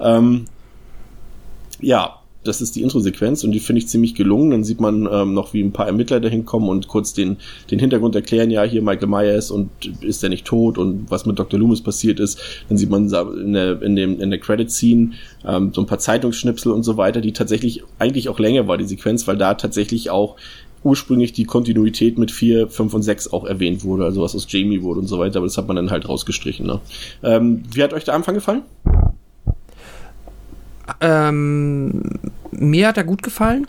Ähm, 0.00 0.44
ja, 1.80 2.15
das 2.46 2.60
ist 2.60 2.76
die 2.76 2.82
Intro-Sequenz 2.82 3.44
und 3.44 3.52
die 3.52 3.60
finde 3.60 3.80
ich 3.80 3.88
ziemlich 3.88 4.14
gelungen. 4.14 4.50
Dann 4.50 4.64
sieht 4.64 4.80
man 4.80 5.08
ähm, 5.10 5.34
noch, 5.34 5.52
wie 5.52 5.62
ein 5.62 5.72
paar 5.72 5.86
Ermittler 5.86 6.20
dahin 6.20 6.44
kommen 6.44 6.68
und 6.68 6.88
kurz 6.88 7.12
den, 7.12 7.36
den 7.70 7.78
Hintergrund 7.78 8.14
erklären, 8.14 8.50
ja, 8.50 8.62
hier 8.62 8.82
Michael 8.82 9.08
Myers 9.08 9.50
und 9.50 9.70
ist 10.00 10.22
er 10.22 10.28
nicht 10.28 10.46
tot 10.46 10.78
und 10.78 11.10
was 11.10 11.26
mit 11.26 11.38
Dr. 11.38 11.58
Loomis 11.58 11.82
passiert 11.82 12.20
ist. 12.20 12.40
Dann 12.68 12.78
sieht 12.78 12.90
man 12.90 13.04
in 13.04 13.52
der, 13.52 13.82
in 13.82 13.96
dem, 13.96 14.20
in 14.20 14.30
der 14.30 14.40
Credit-Scene 14.40 15.12
ähm, 15.46 15.72
so 15.74 15.80
ein 15.80 15.86
paar 15.86 15.98
Zeitungsschnipsel 15.98 16.72
und 16.72 16.82
so 16.82 16.96
weiter, 16.96 17.20
die 17.20 17.32
tatsächlich 17.32 17.82
eigentlich 17.98 18.28
auch 18.28 18.38
länger 18.38 18.68
war, 18.68 18.78
die 18.78 18.84
Sequenz, 18.84 19.26
weil 19.26 19.36
da 19.36 19.54
tatsächlich 19.54 20.10
auch 20.10 20.36
ursprünglich 20.86 21.32
die 21.32 21.44
Kontinuität 21.44 22.16
mit 22.16 22.30
4, 22.30 22.68
5 22.68 22.94
und 22.94 23.02
6 23.02 23.32
auch 23.32 23.44
erwähnt 23.44 23.82
wurde, 23.84 24.04
also 24.04 24.22
was 24.22 24.36
aus 24.36 24.46
Jamie 24.48 24.82
wurde 24.82 25.00
und 25.00 25.08
so 25.08 25.18
weiter, 25.18 25.38
aber 25.38 25.46
das 25.46 25.58
hat 25.58 25.66
man 25.66 25.76
dann 25.76 25.90
halt 25.90 26.08
rausgestrichen. 26.08 26.66
Ne? 26.66 26.80
Ähm, 27.22 27.64
wie 27.72 27.82
hat 27.82 27.92
euch 27.92 28.04
der 28.04 28.14
Anfang 28.14 28.34
gefallen? 28.34 28.62
Ähm, 31.00 32.02
mir 32.50 32.88
hat 32.88 32.96
er 32.96 33.04
gut 33.04 33.22
gefallen. 33.22 33.66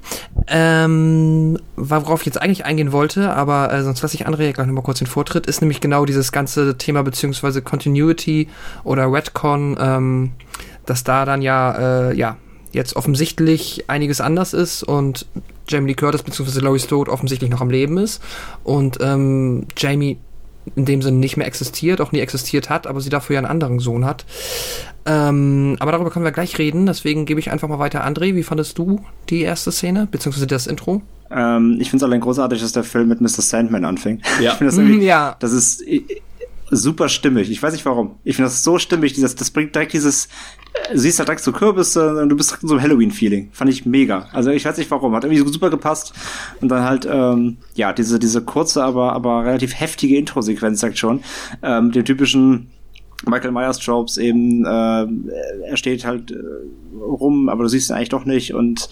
Ähm, 0.48 1.60
worauf 1.76 2.22
ich 2.22 2.28
jetzt 2.28 2.42
eigentlich 2.42 2.66
eingehen 2.66 2.92
wollte, 2.92 3.34
aber 3.34 3.74
äh, 3.74 3.84
sonst 3.84 4.02
lasse 4.02 4.16
ich 4.16 4.28
André 4.28 4.54
gleich 4.54 4.68
nochmal 4.68 4.84
kurz 4.84 5.00
den 5.00 5.08
Vortritt, 5.08 5.46
ist 5.46 5.62
nämlich 5.62 5.82
genau 5.82 6.06
dieses 6.06 6.32
ganze 6.32 6.78
Thema 6.78 7.04
beziehungsweise 7.04 7.62
Continuity 7.62 8.48
oder 8.84 9.12
Redcon, 9.12 9.78
ähm, 9.80 10.32
dass 10.86 11.04
da 11.04 11.26
dann 11.26 11.42
ja, 11.42 12.10
äh, 12.10 12.16
ja, 12.16 12.38
jetzt 12.72 12.96
offensichtlich 12.96 13.90
einiges 13.90 14.22
anders 14.22 14.54
ist 14.54 14.84
und 14.84 15.26
Jamie 15.68 15.88
Lee 15.88 15.96
Curtis 15.96 16.24
bzw. 16.24 16.60
Laurie 16.62 16.80
Strode 16.80 17.12
offensichtlich 17.12 17.50
noch 17.50 17.62
am 17.62 17.70
Leben 17.70 17.98
ist 17.98 18.22
und 18.64 19.00
ähm, 19.02 19.66
Jamie 19.76 20.18
in 20.76 20.86
dem 20.86 21.02
Sinne 21.02 21.18
nicht 21.18 21.38
mehr 21.38 21.48
existiert, 21.48 22.02
auch 22.02 22.12
nie 22.12 22.20
existiert 22.20 22.70
hat, 22.70 22.88
aber 22.88 23.02
sie 23.02 23.10
dafür 23.10 23.36
ja 23.36 23.40
einen 23.40 23.48
anderen 23.48 23.80
Sohn 23.80 24.06
hat. 24.06 24.26
Ähm, 25.06 25.78
aber 25.80 25.92
darüber 25.92 26.10
können 26.10 26.26
wir 26.26 26.32
gleich 26.32 26.58
reden, 26.58 26.86
deswegen 26.86 27.26
gebe 27.26 27.40
ich 27.40 27.52
einfach 27.52 27.68
mal 27.68 27.80
weiter. 27.80 28.06
André, 28.06 28.36
wie 28.36 28.44
fandest 28.44 28.78
du 28.78 29.02
die 29.30 29.42
erste 29.42 29.72
Szene, 29.72 30.08
beziehungsweise 30.10 30.48
das 30.48 30.68
Intro? 30.68 31.02
Ähm, 31.30 31.78
ich 31.80 31.90
finde 31.90 32.06
es 32.06 32.10
allein 32.10 32.22
großartig, 32.22 32.62
dass 32.62 32.72
der 32.72 32.84
Film 32.84 33.10
mit 33.10 33.22
Mr. 33.22 33.42
Sandman 33.42 33.86
anfängt. 33.86 34.24
Ja. 34.42 34.52
Ich 34.58 34.58
finde 34.58 34.72
das 34.72 34.78
irgendwie, 34.78 35.06
ja. 35.06 35.36
das 35.40 35.52
ist 35.52 35.84
super 36.70 37.10
stimmig. 37.10 37.50
Ich 37.50 37.62
weiß 37.62 37.74
nicht 37.74 37.86
warum. 37.86 38.16
Ich 38.24 38.36
finde 38.36 38.48
das 38.48 38.64
so 38.64 38.78
stimmig, 38.78 39.14
dieses, 39.14 39.36
das 39.36 39.52
bringt 39.52 39.74
direkt 39.74 39.94
dieses, 39.94 40.26
äh, 40.74 40.94
du 40.94 41.00
siehst 41.00 41.20
da 41.20 41.24
direkt 41.24 41.42
so 41.42 41.52
Kürbisse 41.52 42.22
und 42.22 42.30
du 42.30 42.36
bist 42.36 42.50
direkt 42.50 42.64
in 42.64 42.70
so 42.70 42.76
einem 42.76 42.84
Halloween-Feeling. 42.84 43.50
Fand 43.52 43.70
ich 43.70 43.86
mega. 43.86 44.28
Also 44.34 44.52
ich 44.52 44.66
weiß 44.66 44.78
nicht 44.78 44.92
warum. 44.92 45.16
Hat 45.16 45.24
irgendwie 45.24 45.52
super 45.52 45.70
gepasst. 45.70 46.14
Und 46.62 46.70
dann 46.70 46.84
halt, 46.84 47.08
ähm, 47.10 47.58
ja, 47.76 47.94
diese, 47.94 48.20
diese 48.20 48.42
kurze, 48.44 48.84
aber, 48.84 49.14
aber 49.14 49.46
relativ 49.46 49.80
heftige 49.80 50.18
Intro-Sequenz, 50.18 50.80
sagt 50.80 50.98
schon, 50.98 51.22
ähm, 51.64 51.92
den 51.92 52.06
typischen 52.06 52.72
Michael 53.26 53.52
Myers 53.52 53.80
Tropes 53.80 54.18
eben, 54.18 54.64
äh, 54.66 55.08
er 55.70 55.78
steht 55.78 56.06
halt 56.06 56.32
äh, 56.32 56.36
rum, 57.00 57.50
aber 57.50 57.64
du 57.64 57.70
siehst 57.70 57.90
ihn 57.90 57.96
eigentlich 57.96 58.10
doch 58.10 58.26
nicht 58.26 58.54
und 58.54 58.90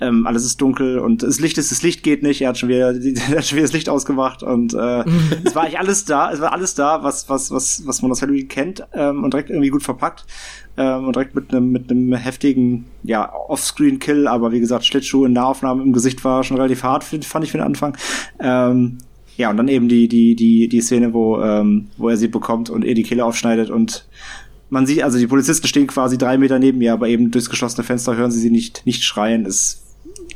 ähm, 0.00 0.26
alles 0.26 0.44
ist 0.44 0.60
dunkel 0.60 0.98
und 0.98 1.22
das 1.22 1.40
Licht 1.40 1.58
ist, 1.58 1.70
das 1.70 1.82
Licht 1.82 2.02
geht 2.02 2.22
nicht, 2.22 2.40
er 2.40 2.48
hat 2.48 2.58
schon 2.58 2.68
wieder, 2.68 2.94
er 3.30 3.38
hat 3.38 3.46
schon 3.46 3.56
wieder 3.56 3.66
das 3.66 3.72
Licht 3.72 3.88
ausgemacht 3.88 4.42
und 4.42 4.74
äh, 4.74 5.04
es 5.44 5.54
war 5.54 5.64
eigentlich 5.64 5.78
alles 5.78 6.04
da, 6.04 6.32
es 6.32 6.40
war 6.40 6.52
alles 6.52 6.74
da, 6.74 7.02
was, 7.02 7.28
was, 7.28 7.50
was, 7.50 7.86
was 7.86 8.02
man 8.02 8.10
aus 8.10 8.22
Halloween 8.22 8.48
kennt 8.48 8.86
ähm, 8.94 9.24
und 9.24 9.34
direkt 9.34 9.50
irgendwie 9.50 9.70
gut 9.70 9.82
verpackt 9.82 10.26
ähm, 10.76 11.06
und 11.06 11.16
direkt 11.16 11.34
mit 11.34 11.52
einem 11.52 11.70
mit 11.70 11.90
einem 11.90 12.14
heftigen, 12.14 12.86
ja, 13.02 13.32
Offscreen-Kill, 13.32 14.26
aber 14.26 14.52
wie 14.52 14.60
gesagt, 14.60 14.84
Schlittschuh 14.84 15.24
in 15.24 15.32
Nahaufnahmen 15.32 15.84
im 15.84 15.92
Gesicht 15.92 16.24
war 16.24 16.44
schon 16.44 16.56
relativ 16.56 16.82
hart, 16.82 17.04
fand 17.04 17.44
ich 17.44 17.50
für 17.50 17.58
den 17.58 17.66
Anfang. 17.66 17.96
Ähm, 18.38 18.98
ja, 19.36 19.50
und 19.50 19.56
dann 19.56 19.68
eben 19.68 19.88
die, 19.88 20.08
die, 20.08 20.34
die, 20.34 20.68
die 20.68 20.80
Szene, 20.80 21.14
wo, 21.14 21.40
ähm, 21.40 21.88
wo 21.96 22.08
er 22.08 22.16
sie 22.16 22.28
bekommt 22.28 22.68
und 22.68 22.84
ihr 22.84 22.94
die 22.94 23.02
Kehle 23.02 23.24
aufschneidet 23.24 23.70
und 23.70 24.06
man 24.70 24.86
sieht, 24.86 25.02
also 25.02 25.18
die 25.18 25.26
Polizisten 25.26 25.66
stehen 25.66 25.86
quasi 25.86 26.16
drei 26.16 26.38
Meter 26.38 26.58
neben 26.58 26.78
mir, 26.78 26.92
aber 26.92 27.08
eben 27.08 27.30
durchs 27.30 27.50
geschlossene 27.50 27.84
Fenster 27.84 28.16
hören 28.16 28.30
sie 28.30 28.40
sie 28.40 28.50
nicht, 28.50 28.86
nicht 28.86 29.02
schreien. 29.02 29.44
Ist 29.44 29.82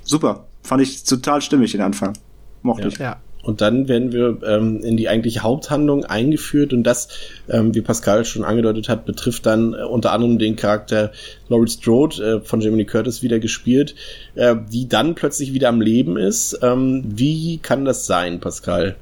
super. 0.04 0.46
Fand 0.62 0.82
ich 0.82 1.04
total 1.04 1.42
stimmig 1.42 1.72
den 1.72 1.80
Anfang. 1.82 2.14
Mochte 2.62 2.82
Ja. 2.84 2.88
ich. 2.88 2.98
Ja. 2.98 3.20
Und 3.42 3.60
dann 3.60 3.88
werden 3.88 4.12
wir 4.12 4.38
ähm, 4.42 4.80
in 4.80 4.96
die 4.96 5.06
eigentliche 5.06 5.40
Haupthandlung 5.42 6.06
eingeführt 6.06 6.72
und 6.72 6.82
das, 6.82 7.08
ähm, 7.50 7.74
wie 7.74 7.82
Pascal 7.82 8.24
schon 8.24 8.42
angedeutet 8.42 8.88
hat, 8.88 9.04
betrifft 9.04 9.44
dann 9.44 9.74
äh, 9.74 9.82
unter 9.84 10.12
anderem 10.12 10.38
den 10.38 10.56
Charakter 10.56 11.12
Laurie 11.50 11.68
Strode 11.68 12.40
äh, 12.40 12.40
von 12.40 12.62
Jamie 12.62 12.78
Lee 12.78 12.84
Curtis 12.86 13.22
wieder 13.22 13.40
gespielt, 13.40 13.94
äh, 14.34 14.56
die 14.72 14.88
dann 14.88 15.14
plötzlich 15.14 15.52
wieder 15.52 15.68
am 15.68 15.82
Leben 15.82 16.16
ist. 16.16 16.58
Ähm, 16.62 17.02
wie 17.04 17.58
kann 17.58 17.84
das 17.84 18.06
sein, 18.06 18.40
Pascal? 18.40 18.96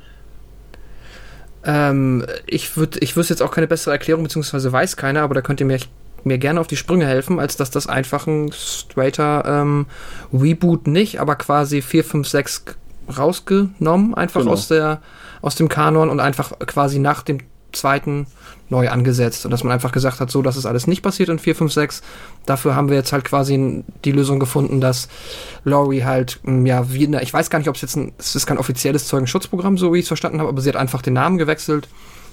Ähm, 1.65 2.27
ich 2.49 2.77
würde, 2.77 2.99
ich 2.99 3.17
wüsste 3.17 3.35
jetzt 3.35 3.43
auch 3.43 3.53
keine 3.53 3.69
bessere 3.69 3.93
Erklärung, 3.93 4.25
beziehungsweise 4.25 4.73
weiß 4.73 4.97
keine, 4.97 5.21
aber 5.21 5.35
da 5.35 5.43
könnt 5.43 5.61
ihr 5.61 5.67
mir, 5.67 5.79
mir 6.25 6.39
gerne 6.39 6.61
auf 6.61 6.67
die 6.67 6.77
Sprünge 6.77 7.07
helfen, 7.07 7.39
als 7.39 7.57
dass 7.57 7.71
das 7.71 7.87
einfach 7.87 8.27
ein 8.27 8.51
straighter 8.53 9.45
ähm, 9.47 9.87
Reboot 10.33 10.87
nicht, 10.87 11.21
aber 11.21 11.37
quasi 11.37 11.83
4, 11.83 12.05
5, 12.05 12.29
6 12.29 12.65
rausgenommen, 13.19 14.15
einfach 14.15 14.41
Genau. 14.41 14.53
aus 14.53 14.69
der, 14.69 15.01
aus 15.41 15.55
dem 15.55 15.69
Kanon 15.69 16.09
und 16.11 16.21
einfach 16.21 16.53
quasi 16.61 16.99
nach 16.99 17.23
dem 17.23 17.39
zweiten 17.73 18.27
neu 18.69 18.89
angesetzt. 18.91 19.45
Und 19.45 19.51
dass 19.51 19.65
man 19.65 19.73
einfach 19.73 19.93
gesagt 19.93 20.21
hat, 20.21 20.31
so, 20.31 20.43
das 20.43 20.57
ist 20.57 20.67
alles 20.67 20.87
nicht 20.87 21.03
passiert 21.03 21.29
in 21.29 21.39
4, 21.39 21.55
5, 21.57 21.73
6. 21.73 22.03
Dafür 22.47 22.75
haben 22.75 22.89
wir 22.89 22.97
jetzt 22.97 23.13
halt 23.13 23.25
quasi 23.25 23.83
die 24.05 24.13
Lösung 24.13 24.39
gefunden, 24.39 24.81
dass 24.81 25.09
Laurie 25.65 26.05
halt, 26.05 26.41
ja, 26.45 26.93
wie, 26.93 27.05
ich 27.21 27.33
weiß 27.33 27.51
gar 27.51 27.59
nicht, 27.59 27.69
ob 27.69 27.77
es 27.77 27.83
jetzt 27.83 27.97
ein, 27.97 28.13
es 28.19 28.35
ist 28.35 28.47
kein 28.47 28.59
offizielles 28.59 29.07
Zeugenschutzprogramm, 29.07 29.79
so 29.79 29.93
wie 29.93 29.99
ich 29.99 30.05
es 30.05 30.09
verstanden 30.09 30.41
habe, 30.41 30.49
aber 30.49 30.61
sie 30.61 30.69
hat 30.69 30.77
einfach 30.77 31.03
den 31.03 31.15
Namen 31.15 31.39
gewechselt, 31.39 31.89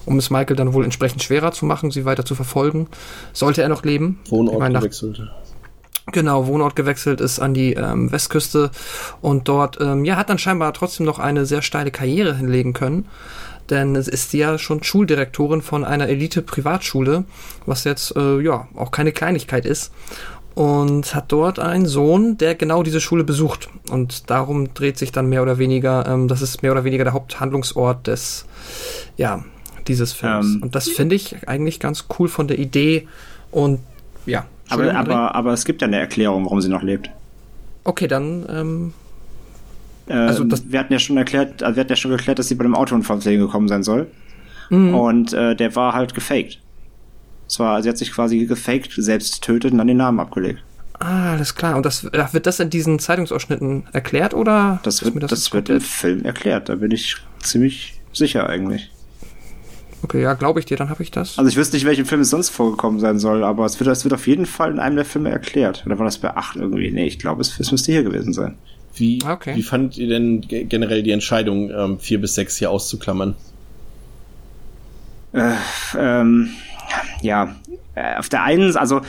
um 0.09 0.17
es 0.17 0.31
Michael 0.31 0.55
dann 0.55 0.73
wohl 0.73 0.83
entsprechend 0.83 1.21
schwerer 1.21 1.51
zu 1.51 1.65
machen, 1.65 1.91
sie 1.91 2.03
weiter 2.03 2.25
zu 2.25 2.33
verfolgen. 2.33 2.87
Sollte 3.31 3.61
er 3.61 3.69
noch 3.69 3.83
leben. 3.83 4.19
Ich 4.25 4.31
Wohnort 4.31 4.71
nach- 4.71 4.81
gewechselt. 4.81 5.21
Genau, 6.11 6.47
Wohnort 6.47 6.75
gewechselt 6.75 7.21
ist 7.21 7.39
an 7.39 7.53
die 7.53 7.73
ähm, 7.73 8.11
Westküste 8.11 8.71
und 9.21 9.47
dort, 9.47 9.77
ähm, 9.79 10.03
ja, 10.05 10.15
hat 10.15 10.31
dann 10.31 10.39
scheinbar 10.39 10.73
trotzdem 10.73 11.05
noch 11.05 11.19
eine 11.19 11.45
sehr 11.45 11.61
steile 11.61 11.91
Karriere 11.91 12.35
hinlegen 12.35 12.73
können. 12.73 13.05
Denn 13.69 13.95
es 13.95 14.07
ist 14.07 14.31
sie 14.31 14.39
ja 14.39 14.57
schon 14.57 14.81
Schuldirektorin 14.81 15.61
von 15.61 15.85
einer 15.85 16.09
Elite-Privatschule, 16.09 17.25
was 17.67 17.83
jetzt, 17.83 18.15
äh, 18.15 18.39
ja, 18.39 18.67
auch 18.75 18.89
keine 18.89 19.11
Kleinigkeit 19.11 19.67
ist. 19.67 19.91
Und 20.55 21.13
hat 21.13 21.31
dort 21.31 21.59
einen 21.59 21.85
Sohn, 21.85 22.39
der 22.39 22.55
genau 22.55 22.81
diese 22.81 22.99
Schule 22.99 23.23
besucht. 23.23 23.69
Und 23.91 24.31
darum 24.31 24.73
dreht 24.73 24.97
sich 24.97 25.11
dann 25.11 25.29
mehr 25.29 25.43
oder 25.43 25.59
weniger, 25.59 26.07
ähm, 26.07 26.27
das 26.27 26.41
ist 26.41 26.63
mehr 26.63 26.71
oder 26.71 26.83
weniger 26.83 27.03
der 27.03 27.13
Haupthandlungsort 27.13 28.07
des, 28.07 28.45
ja, 29.15 29.43
dieses 29.87 30.13
Films. 30.13 30.55
Ähm. 30.55 30.63
und 30.63 30.75
das 30.75 30.87
finde 30.89 31.15
ich 31.15 31.47
eigentlich 31.47 31.79
ganz 31.79 32.05
cool 32.17 32.27
von 32.27 32.47
der 32.47 32.59
Idee. 32.59 33.07
Und 33.51 33.79
ja. 34.25 34.45
Aber, 34.69 34.93
aber, 34.95 35.33
aber 35.35 35.53
es 35.53 35.65
gibt 35.65 35.81
ja 35.81 35.87
eine 35.87 35.97
Erklärung, 35.99 36.45
warum 36.45 36.61
sie 36.61 36.69
noch 36.69 36.83
lebt. 36.83 37.09
Okay, 37.83 38.07
dann, 38.07 38.45
ähm, 38.49 38.93
Ähm, 40.07 40.27
Also 40.27 40.43
das- 40.43 40.63
wir 40.71 40.79
hatten 40.79 40.91
ja 40.93 40.97
schon 40.99 41.17
erklärt, 41.17 41.61
also 41.61 41.75
wir 41.75 41.81
hatten 41.81 41.91
ja 41.91 41.95
schon 41.95 42.09
geklärt, 42.11 42.39
dass 42.39 42.47
sie 42.47 42.55
bei 42.55 42.63
dem 42.63 42.73
Autounfall 42.75 43.19
gekommen 43.19 43.67
sein 43.67 43.83
soll. 43.83 44.07
Mhm. 44.71 44.95
Und 44.95 45.33
äh, 45.33 45.55
der 45.55 45.75
war 45.75 45.93
halt 45.93 46.13
gefaked. 46.15 46.59
Es 47.47 47.59
war, 47.59 47.81
sie 47.83 47.89
hat 47.89 47.97
sich 47.97 48.11
quasi 48.11 48.45
gefaked, 48.45 48.91
selbst 48.97 49.43
tötet 49.43 49.71
und 49.71 49.77
dann 49.79 49.87
den 49.87 49.97
Namen 49.97 50.19
abgelegt. 50.19 50.59
ah, 50.99 51.33
alles 51.33 51.53
klar. 51.55 51.75
Und 51.75 51.85
das, 51.85 52.07
ach, 52.13 52.33
wird 52.33 52.45
das 52.47 52.59
in 52.59 52.69
diesen 52.71 52.97
Zeitungsausschnitten 52.99 53.83
erklärt 53.93 54.33
oder? 54.33 54.79
Das 54.83 55.03
wird, 55.03 55.21
das, 55.23 55.31
jetzt 55.31 55.53
wird 55.53 55.69
im 55.69 55.81
Film 55.81 56.25
erklärt, 56.25 56.69
da 56.69 56.75
bin 56.75 56.91
ich 56.91 57.15
ziemlich 57.41 57.93
sicher 58.13 58.47
eigentlich. 58.49 58.89
Okay, 60.01 60.21
ja, 60.21 60.33
glaube 60.33 60.59
ich 60.59 60.65
dir, 60.65 60.77
dann 60.77 60.89
habe 60.89 61.03
ich 61.03 61.11
das. 61.11 61.37
Also 61.37 61.49
ich 61.49 61.57
wüsste 61.57 61.75
nicht, 61.75 61.85
welchem 61.85 62.05
Film 62.05 62.21
es 62.21 62.29
sonst 62.29 62.49
vorgekommen 62.49 62.99
sein 62.99 63.19
soll, 63.19 63.43
aber 63.43 63.65
es 63.65 63.79
wird, 63.79 63.89
es 63.89 64.03
wird 64.05 64.13
auf 64.13 64.27
jeden 64.27 64.45
Fall 64.45 64.71
in 64.71 64.79
einem 64.79 64.95
der 64.95 65.05
Filme 65.05 65.29
erklärt. 65.29 65.83
Oder 65.85 65.97
war 65.99 66.05
das 66.05 66.17
bei 66.17 66.35
8 66.35 66.55
irgendwie? 66.55 66.89
Nee, 66.91 67.05
ich 67.07 67.19
glaube, 67.19 67.41
es, 67.41 67.59
es 67.59 67.71
müsste 67.71 67.91
hier 67.91 68.03
gewesen 68.03 68.31
sein. 68.33 68.57
Wie, 68.95 69.19
Okay. 69.27 69.55
wie 69.55 69.63
fandet 69.63 69.97
ihr 69.97 70.07
denn 70.07 70.41
ge- 70.41 70.63
generell 70.63 71.03
die 71.03 71.11
Entscheidung, 71.11 71.69
ähm, 71.69 71.99
vier 71.99 72.19
bis 72.21 72.35
sechs 72.35 72.57
hier 72.57 72.71
auszuklammern? 72.71 73.35
Äh, 75.33 75.53
ähm, 75.97 76.49
ja, 77.21 77.55
äh, 77.95 78.15
auf 78.17 78.29
der 78.29 78.43
einen, 78.43 78.75
also 78.77 79.01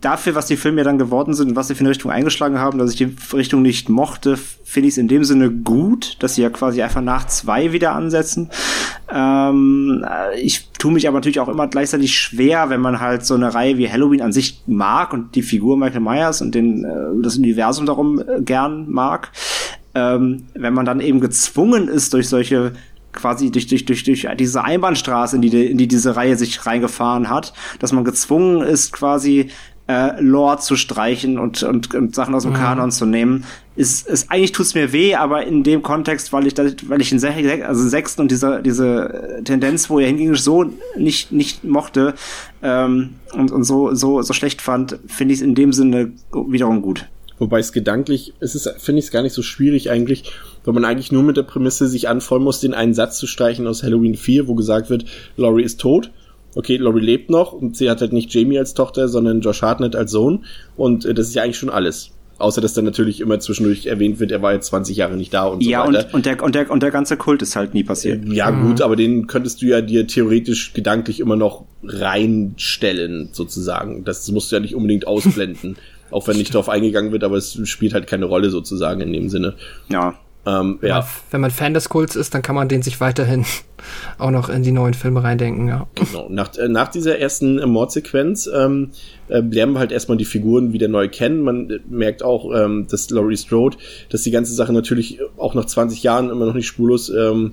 dafür, 0.00 0.34
was 0.34 0.46
die 0.46 0.56
Filme 0.56 0.78
ja 0.78 0.84
dann 0.84 0.98
geworden 0.98 1.34
sind 1.34 1.50
und 1.50 1.56
was 1.56 1.68
sie 1.68 1.74
für 1.74 1.80
eine 1.80 1.90
Richtung 1.90 2.10
eingeschlagen 2.10 2.58
haben, 2.58 2.78
dass 2.78 2.90
ich 2.90 2.96
die 2.96 3.14
Richtung 3.32 3.62
nicht 3.62 3.88
mochte, 3.88 4.36
finde 4.36 4.88
ich 4.88 4.94
es 4.94 4.98
in 4.98 5.08
dem 5.08 5.24
Sinne 5.24 5.50
gut, 5.50 6.16
dass 6.20 6.34
sie 6.34 6.42
ja 6.42 6.50
quasi 6.50 6.82
einfach 6.82 7.02
nach 7.02 7.26
zwei 7.26 7.72
wieder 7.72 7.92
ansetzen. 7.92 8.50
Ähm, 9.12 10.04
äh, 10.08 10.40
ich 10.40 10.68
tue 10.78 10.92
mich 10.92 11.06
aber 11.06 11.18
natürlich 11.18 11.40
auch 11.40 11.48
immer 11.48 11.68
gleichzeitig 11.68 12.16
schwer, 12.16 12.70
wenn 12.70 12.80
man 12.80 13.00
halt 13.00 13.24
so 13.24 13.34
eine 13.34 13.54
Reihe 13.54 13.78
wie 13.78 13.90
Halloween 13.90 14.22
an 14.22 14.32
sich 14.32 14.62
mag 14.66 15.12
und 15.12 15.34
die 15.34 15.42
Figur 15.42 15.76
Michael 15.76 16.00
Myers 16.00 16.42
und 16.42 16.54
den, 16.54 16.84
äh, 16.84 17.22
das 17.22 17.36
Universum 17.36 17.86
darum 17.86 18.20
äh, 18.20 18.40
gern 18.40 18.90
mag, 18.90 19.30
ähm, 19.94 20.44
wenn 20.54 20.74
man 20.74 20.86
dann 20.86 21.00
eben 21.00 21.20
gezwungen 21.20 21.88
ist 21.88 22.12
durch 22.12 22.28
solche 22.28 22.72
quasi 23.12 23.50
durch, 23.50 23.66
durch, 23.66 23.84
durch, 23.84 24.04
durch 24.04 24.26
diese 24.38 24.64
Einbahnstraße, 24.64 25.36
in 25.36 25.42
die, 25.42 25.66
in 25.66 25.78
die 25.78 25.88
diese 25.88 26.16
Reihe 26.16 26.36
sich 26.36 26.66
reingefahren 26.66 27.28
hat, 27.28 27.52
dass 27.78 27.92
man 27.92 28.04
gezwungen 28.04 28.62
ist, 28.62 28.92
quasi 28.92 29.50
äh, 29.90 30.20
Lore 30.20 30.58
zu 30.58 30.76
streichen 30.76 31.38
und, 31.38 31.64
und, 31.64 31.92
und 31.94 32.14
Sachen 32.14 32.34
aus 32.34 32.44
dem 32.44 32.54
Kanon 32.54 32.92
zu 32.92 33.06
nehmen, 33.06 33.44
ist, 33.74 34.06
ist 34.06 34.30
eigentlich 34.30 34.52
tut's 34.52 34.74
mir 34.74 34.92
weh, 34.92 35.16
aber 35.16 35.44
in 35.44 35.64
dem 35.64 35.82
Kontext, 35.82 36.32
weil 36.32 36.46
ich 36.46 36.54
da, 36.54 36.64
weil 36.86 37.00
ich 37.00 37.08
den 37.08 37.18
Sech, 37.18 37.34
also 37.66 37.82
den 37.82 37.90
sechsten 37.90 38.20
und 38.22 38.30
diese, 38.30 38.62
diese 38.62 39.40
Tendenz, 39.44 39.90
wo 39.90 39.98
er 39.98 40.06
hinging, 40.06 40.34
so 40.36 40.70
nicht, 40.96 41.32
nicht 41.32 41.64
mochte 41.64 42.14
ähm, 42.62 43.14
und, 43.32 43.50
und 43.50 43.64
so, 43.64 43.92
so, 43.94 44.22
so 44.22 44.32
schlecht 44.32 44.62
fand, 44.62 44.98
finde 45.06 45.34
ich 45.34 45.40
es 45.40 45.44
in 45.44 45.56
dem 45.56 45.72
Sinne 45.72 46.12
wiederum 46.32 46.82
gut. 46.82 47.08
Wobei 47.40 47.58
es 47.58 47.72
gedanklich, 47.72 48.34
es 48.38 48.54
ist, 48.54 48.68
finde 48.78 49.00
ich 49.00 49.06
es 49.06 49.10
gar 49.10 49.22
nicht 49.22 49.32
so 49.32 49.42
schwierig 49.42 49.90
eigentlich, 49.90 50.30
weil 50.64 50.74
man 50.74 50.84
eigentlich 50.84 51.12
nur 51.12 51.22
mit 51.22 51.36
der 51.36 51.42
Prämisse 51.42 51.88
sich 51.88 52.08
anfreuen 52.08 52.42
muss, 52.42 52.60
den 52.60 52.74
einen 52.74 52.94
Satz 52.94 53.18
zu 53.18 53.26
streichen 53.26 53.66
aus 53.66 53.82
Halloween 53.82 54.14
4, 54.14 54.48
wo 54.48 54.54
gesagt 54.54 54.90
wird, 54.90 55.04
Laurie 55.36 55.62
ist 55.64 55.80
tot. 55.80 56.10
Okay, 56.54 56.76
Laurie 56.76 57.00
lebt 57.00 57.30
noch 57.30 57.52
und 57.52 57.76
sie 57.76 57.88
hat 57.88 58.00
halt 58.00 58.12
nicht 58.12 58.34
Jamie 58.34 58.58
als 58.58 58.74
Tochter, 58.74 59.08
sondern 59.08 59.40
Josh 59.40 59.62
Hartnett 59.62 59.94
als 59.94 60.10
Sohn. 60.10 60.44
Und 60.76 61.04
äh, 61.04 61.14
das 61.14 61.28
ist 61.28 61.34
ja 61.34 61.42
eigentlich 61.44 61.58
schon 61.58 61.70
alles. 61.70 62.10
Außer 62.38 62.60
dass 62.62 62.72
dann 62.72 62.86
natürlich 62.86 63.20
immer 63.20 63.38
zwischendurch 63.38 63.86
erwähnt 63.86 64.18
wird, 64.18 64.32
er 64.32 64.40
war 64.40 64.54
jetzt 64.54 64.68
20 64.68 64.96
Jahre 64.96 65.14
nicht 65.14 65.32
da 65.32 65.44
und 65.44 65.62
Ja, 65.62 65.84
so 65.86 65.92
weiter. 65.92 66.06
und, 66.06 66.14
und, 66.14 66.26
der, 66.26 66.42
und, 66.42 66.54
der, 66.54 66.70
und 66.70 66.82
der 66.82 66.90
ganze 66.90 67.16
Kult 67.18 67.42
ist 67.42 67.54
halt 67.54 67.74
nie 67.74 67.84
passiert. 67.84 68.24
Ja, 68.26 68.50
gut, 68.50 68.80
aber 68.80 68.96
den 68.96 69.26
könntest 69.26 69.60
du 69.60 69.66
ja 69.66 69.82
dir 69.82 70.06
theoretisch 70.06 70.72
gedanklich 70.72 71.20
immer 71.20 71.36
noch 71.36 71.66
reinstellen, 71.84 73.28
sozusagen. 73.32 74.04
Das 74.04 74.30
musst 74.30 74.50
du 74.50 74.56
ja 74.56 74.60
nicht 74.60 74.74
unbedingt 74.74 75.06
ausblenden. 75.06 75.76
auch 76.10 76.26
wenn 76.26 76.36
nicht 76.36 76.52
darauf 76.54 76.68
eingegangen 76.68 77.12
wird, 77.12 77.22
aber 77.24 77.36
es 77.36 77.56
spielt 77.68 77.94
halt 77.94 78.06
keine 78.06 78.24
Rolle 78.24 78.50
sozusagen 78.50 79.00
in 79.00 79.12
dem 79.12 79.28
Sinne. 79.28 79.54
Ja. 79.90 80.14
Ähm, 80.46 80.78
Wenn, 80.80 80.88
ja, 80.88 81.00
man, 81.00 81.06
wenn 81.30 81.40
man 81.42 81.50
Fan 81.50 81.74
des 81.74 81.90
Kults 81.90 82.16
ist, 82.16 82.34
dann 82.34 82.40
kann 82.40 82.54
man 82.54 82.68
den 82.68 82.80
sich 82.80 83.00
weiterhin 83.00 83.44
auch 84.18 84.30
noch 84.30 84.48
in 84.48 84.62
die 84.62 84.72
neuen 84.72 84.94
Filme 84.94 85.22
reindenken, 85.22 85.68
ja. 85.68 85.86
genau. 85.94 86.28
Nach, 86.30 86.56
äh, 86.56 86.68
nach 86.68 86.88
dieser 86.88 87.18
ersten 87.18 87.56
Mordsequenz 87.68 88.48
ähm, 88.52 88.90
äh, 89.28 89.40
lernen 89.40 89.74
wir 89.74 89.80
halt 89.80 89.92
erstmal 89.92 90.16
die 90.16 90.24
Figuren 90.24 90.72
wieder 90.72 90.88
neu 90.88 91.08
kennen. 91.08 91.42
Man 91.42 91.70
äh, 91.70 91.80
merkt 91.88 92.22
auch, 92.22 92.54
ähm, 92.54 92.86
dass 92.90 93.10
Laurie 93.10 93.36
Strode, 93.36 93.76
dass 94.08 94.22
die 94.22 94.30
ganze 94.30 94.54
Sache 94.54 94.72
natürlich 94.72 95.20
auch 95.36 95.54
nach 95.54 95.66
20 95.66 96.02
Jahren 96.02 96.30
immer 96.30 96.46
noch 96.46 96.54
nicht 96.54 96.66
spurlos 96.66 97.10
ähm, 97.10 97.52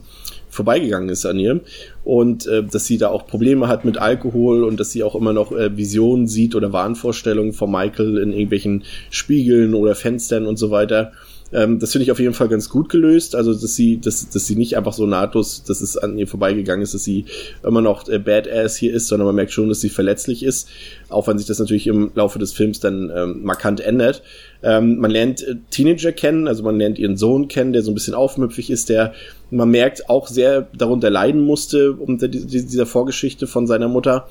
vorbeigegangen 0.49 1.09
ist 1.09 1.25
an 1.25 1.39
ihr 1.39 1.59
und 2.03 2.47
äh, 2.47 2.63
dass 2.63 2.85
sie 2.85 2.97
da 2.97 3.09
auch 3.09 3.27
Probleme 3.27 3.67
hat 3.67 3.85
mit 3.85 3.97
Alkohol 3.97 4.63
und 4.63 4.79
dass 4.79 4.91
sie 4.91 5.03
auch 5.03 5.13
immer 5.13 5.33
noch 5.33 5.51
äh, 5.51 5.75
Visionen 5.75 6.27
sieht 6.27 6.55
oder 6.55 6.71
Wahnvorstellungen 6.71 7.53
von 7.53 7.69
Michael 7.69 8.17
in 8.17 8.31
irgendwelchen 8.31 8.83
Spiegeln 9.09 9.73
oder 9.73 9.93
Fenstern 9.93 10.45
und 10.45 10.57
so 10.57 10.71
weiter. 10.71 11.11
Ähm, 11.53 11.79
das 11.79 11.91
finde 11.91 12.03
ich 12.03 12.11
auf 12.11 12.19
jeden 12.19 12.33
Fall 12.33 12.49
ganz 12.49 12.69
gut 12.69 12.89
gelöst, 12.89 13.35
also 13.35 13.53
dass 13.53 13.75
sie, 13.75 13.99
dass, 13.99 14.29
dass 14.29 14.47
sie 14.47 14.55
nicht 14.55 14.75
einfach 14.75 14.93
so 14.93 15.05
nahtlos, 15.05 15.63
dass 15.63 15.81
es 15.81 15.97
an 15.97 16.17
ihr 16.17 16.27
vorbeigegangen 16.27 16.81
ist, 16.83 16.93
dass 16.93 17.03
sie 17.03 17.25
immer 17.63 17.81
noch 17.81 18.07
äh, 18.09 18.19
Badass 18.19 18.75
hier 18.75 18.93
ist, 18.93 19.07
sondern 19.07 19.27
man 19.27 19.35
merkt 19.35 19.53
schon, 19.53 19.69
dass 19.69 19.79
sie 19.79 19.89
verletzlich 19.89 20.43
ist, 20.43 20.67
auch 21.09 21.27
wenn 21.27 21.37
sich 21.37 21.47
das 21.47 21.59
natürlich 21.59 21.87
im 21.87 22.11
Laufe 22.15 22.37
des 22.37 22.51
Films 22.51 22.79
dann 22.79 23.11
ähm, 23.15 23.43
markant 23.43 23.79
ändert. 23.79 24.23
Ähm, 24.61 24.97
man 24.97 25.11
lernt 25.11 25.41
äh, 25.43 25.55
Teenager 25.69 26.11
kennen, 26.11 26.47
also 26.47 26.63
man 26.63 26.77
lernt 26.77 26.99
ihren 26.99 27.15
Sohn 27.15 27.47
kennen, 27.47 27.71
der 27.71 27.81
so 27.81 27.91
ein 27.91 27.93
bisschen 27.93 28.13
aufmüpfig 28.13 28.69
ist, 28.69 28.89
der 28.89 29.13
man 29.49 29.69
merkt 29.69 30.09
auch 30.09 30.27
sehr 30.27 30.67
darunter 30.77 31.09
leiden 31.09 31.41
musste 31.41 31.93
unter 31.93 32.27
die, 32.27 32.45
die, 32.45 32.65
dieser 32.65 32.85
Vorgeschichte 32.85 33.47
von 33.47 33.67
seiner 33.67 33.87
Mutter, 33.87 34.27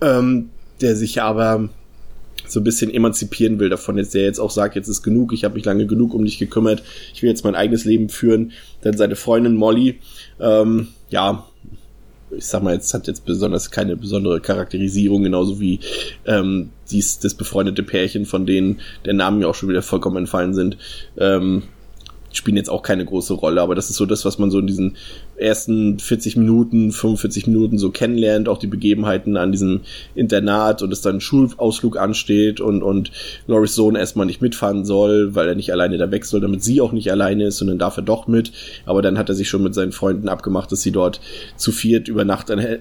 ähm, 0.00 0.48
der 0.80 0.96
sich 0.96 1.20
aber 1.20 1.68
so 2.52 2.60
ein 2.60 2.64
bisschen 2.64 2.92
emanzipieren 2.92 3.58
will 3.58 3.68
davon, 3.68 3.98
jetzt 3.98 4.14
der 4.14 4.22
jetzt 4.22 4.38
auch 4.38 4.50
sagt, 4.50 4.76
jetzt 4.76 4.88
ist 4.88 5.02
genug, 5.02 5.32
ich 5.32 5.44
habe 5.44 5.54
mich 5.54 5.64
lange 5.64 5.86
genug 5.86 6.14
um 6.14 6.24
dich 6.24 6.38
gekümmert, 6.38 6.82
ich 7.14 7.22
will 7.22 7.30
jetzt 7.30 7.44
mein 7.44 7.54
eigenes 7.54 7.84
Leben 7.84 8.08
führen. 8.08 8.52
Dann 8.82 8.96
seine 8.96 9.16
Freundin 9.16 9.56
Molly, 9.56 9.98
ähm, 10.40 10.88
ja, 11.10 11.46
ich 12.30 12.46
sag 12.46 12.62
mal, 12.62 12.74
jetzt 12.74 12.92
hat 12.92 13.06
jetzt 13.06 13.24
besonders 13.24 13.70
keine 13.70 13.96
besondere 13.96 14.40
Charakterisierung, 14.40 15.22
genauso 15.22 15.60
wie 15.60 15.80
ähm, 16.26 16.70
dies, 16.90 17.18
das 17.18 17.34
befreundete 17.34 17.82
Pärchen, 17.82 18.26
von 18.26 18.46
denen 18.46 18.80
der 19.04 19.14
Namen 19.14 19.38
mir 19.38 19.48
auch 19.48 19.54
schon 19.54 19.68
wieder 19.68 19.82
vollkommen 19.82 20.16
entfallen 20.16 20.54
sind. 20.54 20.76
Ähm, 21.16 21.62
spielen 22.36 22.56
jetzt 22.56 22.70
auch 22.70 22.82
keine 22.82 23.04
große 23.04 23.34
Rolle, 23.34 23.60
aber 23.60 23.74
das 23.74 23.90
ist 23.90 23.96
so 23.96 24.06
das, 24.06 24.24
was 24.24 24.38
man 24.38 24.50
so 24.50 24.58
in 24.58 24.66
diesen 24.66 24.96
ersten 25.36 25.98
40 25.98 26.36
Minuten, 26.36 26.92
45 26.92 27.46
Minuten 27.46 27.78
so 27.78 27.90
kennenlernt, 27.90 28.48
auch 28.48 28.58
die 28.58 28.66
Begebenheiten 28.66 29.36
an 29.36 29.52
diesem 29.52 29.80
Internat 30.14 30.82
und 30.82 30.92
es 30.92 31.00
dann 31.00 31.16
ein 31.16 31.20
Schulausflug 31.20 31.96
ansteht 31.96 32.60
und, 32.60 32.82
und 32.82 33.10
Loris 33.46 33.74
Sohn 33.74 33.94
erstmal 33.96 34.26
nicht 34.26 34.40
mitfahren 34.42 34.84
soll, 34.84 35.34
weil 35.34 35.48
er 35.48 35.54
nicht 35.54 35.72
alleine 35.72 35.98
da 35.98 36.10
weg 36.10 36.24
soll, 36.24 36.40
damit 36.40 36.62
sie 36.62 36.80
auch 36.80 36.92
nicht 36.92 37.10
alleine 37.10 37.44
ist 37.46 37.60
und 37.62 37.68
dann 37.68 37.78
darf 37.78 37.96
er 37.96 38.02
doch 38.02 38.26
mit, 38.26 38.52
aber 38.84 39.02
dann 39.02 39.18
hat 39.18 39.28
er 39.28 39.34
sich 39.34 39.48
schon 39.48 39.62
mit 39.62 39.74
seinen 39.74 39.92
Freunden 39.92 40.28
abgemacht, 40.28 40.72
dass 40.72 40.82
sie 40.82 40.92
dort 40.92 41.20
zu 41.56 41.72
viert 41.72 42.08
über 42.08 42.24
Nacht 42.24 42.50
an, 42.50 42.58
äh, 42.58 42.78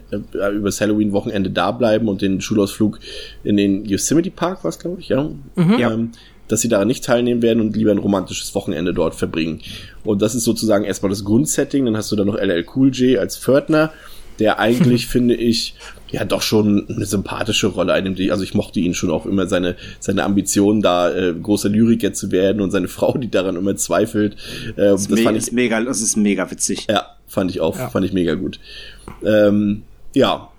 übers 0.53 0.81
Halloween-Wochenende 0.81 1.49
da 1.49 1.71
bleiben 1.71 2.07
und 2.07 2.21
den 2.21 2.41
Schulausflug 2.41 2.99
in 3.43 3.57
den 3.57 3.85
Yosemite 3.85 4.31
Park, 4.31 4.59
was 4.63 4.79
glaube 4.79 5.01
ich, 5.01 5.09
ja, 5.09 5.29
Mhm. 5.55 5.75
ähm, 5.79 6.11
dass 6.47 6.61
sie 6.61 6.69
daran 6.69 6.87
nicht 6.87 7.03
teilnehmen 7.03 7.41
werden 7.41 7.59
und 7.61 7.75
lieber 7.75 7.91
ein 7.91 7.97
romantisches 7.97 8.53
Wochenende 8.55 8.93
dort 8.93 9.15
verbringen. 9.15 9.61
Und 10.03 10.21
das 10.21 10.35
ist 10.35 10.43
sozusagen 10.43 10.85
erstmal 10.85 11.09
das 11.09 11.23
Grundsetting. 11.23 11.85
Dann 11.85 11.97
hast 11.97 12.11
du 12.11 12.15
da 12.15 12.23
noch 12.25 12.35
LL 12.37 12.65
Cool 12.75 12.91
J 12.93 13.17
als 13.19 13.37
Pförtner, 13.37 13.91
der 14.39 14.59
eigentlich, 14.59 15.07
finde 15.07 15.35
ich, 15.35 15.75
ja 16.11 16.23
doch 16.23 16.43
schon 16.43 16.87
eine 16.87 17.05
sympathische 17.05 17.67
Rolle 17.67 17.91
einnimmt. 17.93 18.19
Also 18.29 18.43
ich 18.43 18.53
mochte 18.53 18.79
ihn 18.79 18.93
schon 18.93 19.09
auch 19.09 19.25
immer 19.25 19.47
seine, 19.47 19.75
seine 19.99 20.23
Ambition, 20.23 20.81
da 20.81 21.11
äh, 21.13 21.33
großer 21.33 21.67
Lyriker 21.69 22.13
zu 22.13 22.31
werden 22.31 22.61
und 22.61 22.69
seine 22.71 22.87
Frau, 22.87 23.17
die 23.17 23.29
daran 23.31 23.55
immer 23.55 23.75
zweifelt. 23.75 24.35
Äh, 24.77 24.91
Das, 24.91 25.07
das 25.07 25.17
me 25.17 25.23
fand 25.23 25.37
ist 25.37 25.47
ich, 25.47 25.53
mega, 25.53 25.81
das 25.83 26.01
ist 26.01 26.15
mega 26.15 26.49
witzig. 26.51 26.85
ja, 26.89 27.07
fand 27.27 27.49
ich 27.51 27.59
auch, 27.59 27.77
Ja. 27.77 27.89
fand 27.89 28.05
ich 28.05 28.13
mega 28.13 28.35
gut. 28.35 28.59
Ähm, 29.25 29.81
ja. 30.13 30.49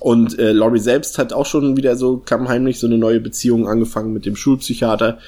Und 0.00 0.38
äh, 0.38 0.52
Laurie 0.52 0.78
selbst 0.78 1.18
hat 1.18 1.32
auch 1.32 1.46
schon 1.46 1.76
wieder 1.76 1.96
so 1.96 2.18
klammheimlich 2.18 2.78
so 2.78 2.86
eine 2.86 2.98
neue 2.98 3.20
Beziehung 3.20 3.66
angefangen 3.66 4.12
mit 4.12 4.26
dem 4.26 4.36
Schulpsychiater. 4.36 5.18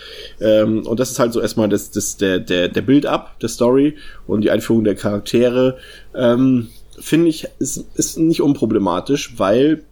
Ähm, 0.41 0.87
und 0.87 1.01
das 1.01 1.11
ist 1.11 1.19
halt 1.19 1.33
so 1.33 1.41
erstmal 1.41 1.69
das, 1.69 1.91
das, 1.91 2.17
der, 2.17 2.39
der, 2.39 2.69
der 2.69 2.83
Build-up 2.83 3.39
der 3.41 3.49
Story 3.49 3.97
und 4.27 4.43
die 4.43 4.51
Einführung 4.51 4.85
der 4.85 4.95
Charaktere. 4.95 5.79
Ähm, 6.15 6.69
Finde 6.99 7.29
ich, 7.29 7.49
ist, 7.59 7.87
ist 7.95 8.19
nicht 8.19 8.43
unproblematisch, 8.43 9.35
weil 9.39 9.83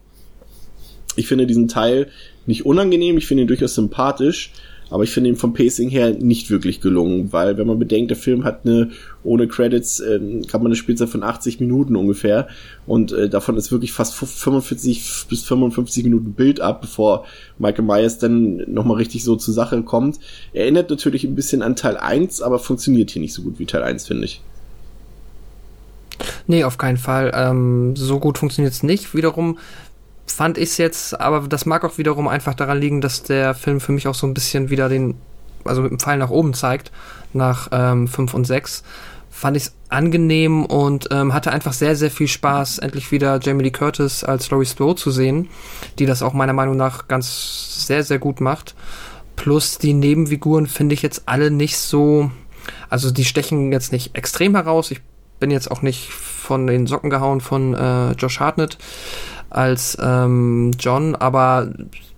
ich 1.16 1.26
finde 1.26 1.46
diesen 1.46 1.68
Teil 1.68 2.08
nicht 2.46 2.66
unangenehm, 2.66 3.18
ich 3.18 3.26
finde 3.26 3.42
ihn 3.42 3.48
durchaus 3.48 3.74
sympathisch, 3.74 4.52
aber 4.90 5.04
ich 5.04 5.10
finde 5.10 5.30
ihn 5.30 5.36
vom 5.36 5.52
Pacing 5.52 5.88
her 5.88 6.10
nicht 6.10 6.50
wirklich 6.50 6.80
gelungen, 6.80 7.32
weil 7.32 7.58
wenn 7.58 7.66
man 7.66 7.78
bedenkt, 7.78 8.10
der 8.10 8.16
Film 8.16 8.44
hat 8.44 8.64
eine 8.64 8.90
ohne 9.22 9.48
Credits 9.48 10.00
äh, 10.00 10.18
kann 10.48 10.62
man 10.62 10.66
eine 10.66 10.76
Spielzeit 10.76 11.08
von 11.08 11.22
80 11.22 11.60
Minuten 11.60 11.96
ungefähr 11.96 12.48
und 12.86 13.12
äh, 13.12 13.28
davon 13.28 13.56
ist 13.56 13.72
wirklich 13.72 13.92
fast 13.92 14.14
45 14.14 15.26
bis 15.28 15.42
55 15.44 16.04
Minuten 16.04 16.32
Bild 16.32 16.60
ab, 16.60 16.80
bevor 16.80 17.24
Michael 17.58 17.84
Myers 17.84 18.18
dann 18.18 18.62
nochmal 18.72 18.96
richtig 18.96 19.24
so 19.24 19.36
zur 19.36 19.54
Sache 19.54 19.82
kommt. 19.82 20.18
Erinnert 20.52 20.90
natürlich 20.90 21.24
ein 21.24 21.34
bisschen 21.34 21.62
an 21.62 21.76
Teil 21.76 21.96
1, 21.96 22.42
aber 22.42 22.58
funktioniert 22.58 23.10
hier 23.10 23.22
nicht 23.22 23.34
so 23.34 23.42
gut 23.42 23.58
wie 23.58 23.66
Teil 23.66 23.82
1, 23.82 24.06
finde 24.06 24.24
ich. 24.24 24.40
Nee, 26.46 26.64
auf 26.64 26.78
keinen 26.78 26.96
Fall. 26.96 27.30
Ähm, 27.34 27.94
so 27.94 28.18
gut 28.18 28.38
funktioniert 28.38 28.72
es 28.72 28.82
nicht. 28.82 29.14
Wiederum 29.14 29.58
fand 30.30 30.58
ich 30.58 30.70
es 30.70 30.76
jetzt, 30.78 31.20
aber 31.20 31.46
das 31.48 31.66
mag 31.66 31.84
auch 31.84 31.98
wiederum 31.98 32.28
einfach 32.28 32.54
daran 32.54 32.78
liegen, 32.78 33.00
dass 33.00 33.22
der 33.22 33.54
Film 33.54 33.80
für 33.80 33.92
mich 33.92 34.08
auch 34.08 34.14
so 34.14 34.26
ein 34.26 34.34
bisschen 34.34 34.70
wieder 34.70 34.88
den, 34.88 35.14
also 35.64 35.82
mit 35.82 35.90
dem 35.90 35.98
Pfeil 35.98 36.18
nach 36.18 36.30
oben 36.30 36.54
zeigt, 36.54 36.92
nach 37.32 37.68
ähm, 37.72 38.08
5 38.08 38.34
und 38.34 38.44
6. 38.46 38.82
Fand 39.30 39.56
ich 39.56 39.64
es 39.64 39.74
angenehm 39.88 40.64
und 40.64 41.08
ähm, 41.10 41.32
hatte 41.32 41.52
einfach 41.52 41.72
sehr, 41.72 41.94
sehr 41.96 42.10
viel 42.10 42.28
Spaß, 42.28 42.78
endlich 42.78 43.12
wieder 43.12 43.38
Jamie 43.40 43.64
Lee 43.64 43.70
Curtis 43.70 44.24
als 44.24 44.50
Laurie 44.50 44.66
Strode 44.66 45.00
zu 45.00 45.10
sehen, 45.10 45.48
die 45.98 46.06
das 46.06 46.22
auch 46.22 46.32
meiner 46.32 46.52
Meinung 46.52 46.76
nach 46.76 47.08
ganz 47.08 47.86
sehr, 47.86 48.02
sehr 48.02 48.18
gut 48.18 48.40
macht. 48.40 48.74
Plus 49.36 49.78
die 49.78 49.94
Nebenfiguren 49.94 50.66
finde 50.66 50.94
ich 50.94 51.02
jetzt 51.02 51.22
alle 51.26 51.50
nicht 51.50 51.78
so, 51.78 52.30
also 52.90 53.10
die 53.10 53.24
stechen 53.24 53.70
jetzt 53.70 53.92
nicht 53.92 54.16
extrem 54.16 54.56
heraus. 54.56 54.90
Ich 54.90 55.00
bin 55.38 55.50
jetzt 55.50 55.70
auch 55.70 55.82
nicht 55.82 56.10
von 56.10 56.66
den 56.66 56.86
Socken 56.86 57.10
gehauen 57.10 57.40
von 57.40 57.74
äh, 57.74 58.12
Josh 58.12 58.40
Hartnett 58.40 58.78
als 59.50 59.96
ähm, 60.00 60.72
John, 60.78 61.14
aber 61.14 61.72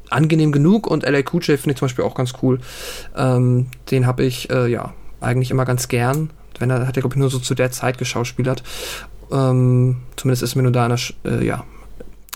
angenehm 0.09 0.53
genug 0.53 0.87
und 0.87 1.05
LA 1.05 1.21
Cool 1.33 1.41
J 1.43 1.59
finde 1.59 1.71
ich 1.73 1.77
zum 1.77 1.87
Beispiel 1.87 2.05
auch 2.05 2.15
ganz 2.15 2.33
cool. 2.43 2.61
Ähm, 3.17 3.67
den 3.91 4.07
habe 4.07 4.25
ich 4.25 4.51
äh, 4.51 4.67
ja 4.69 4.93
eigentlich 5.21 5.51
immer 5.51 5.65
ganz 5.65 5.89
gern. 5.89 6.31
Wenn 6.59 6.71
er 6.71 6.87
hat 6.87 6.97
er 6.97 7.03
glaube 7.03 7.15
ich 7.15 7.21
nur 7.21 7.31
so 7.31 7.39
zu 7.39 7.55
der 7.55 7.71
Zeit 7.71 7.99
geschauspielert. 7.99 8.63
Ähm, 9.33 9.97
zumindest 10.17 10.43
ist 10.43 10.57
mir 10.57 10.63
nur 10.63 10.73
da 10.73 10.87
Sch- 10.87 11.15
äh, 11.25 11.45
ja, 11.45 11.65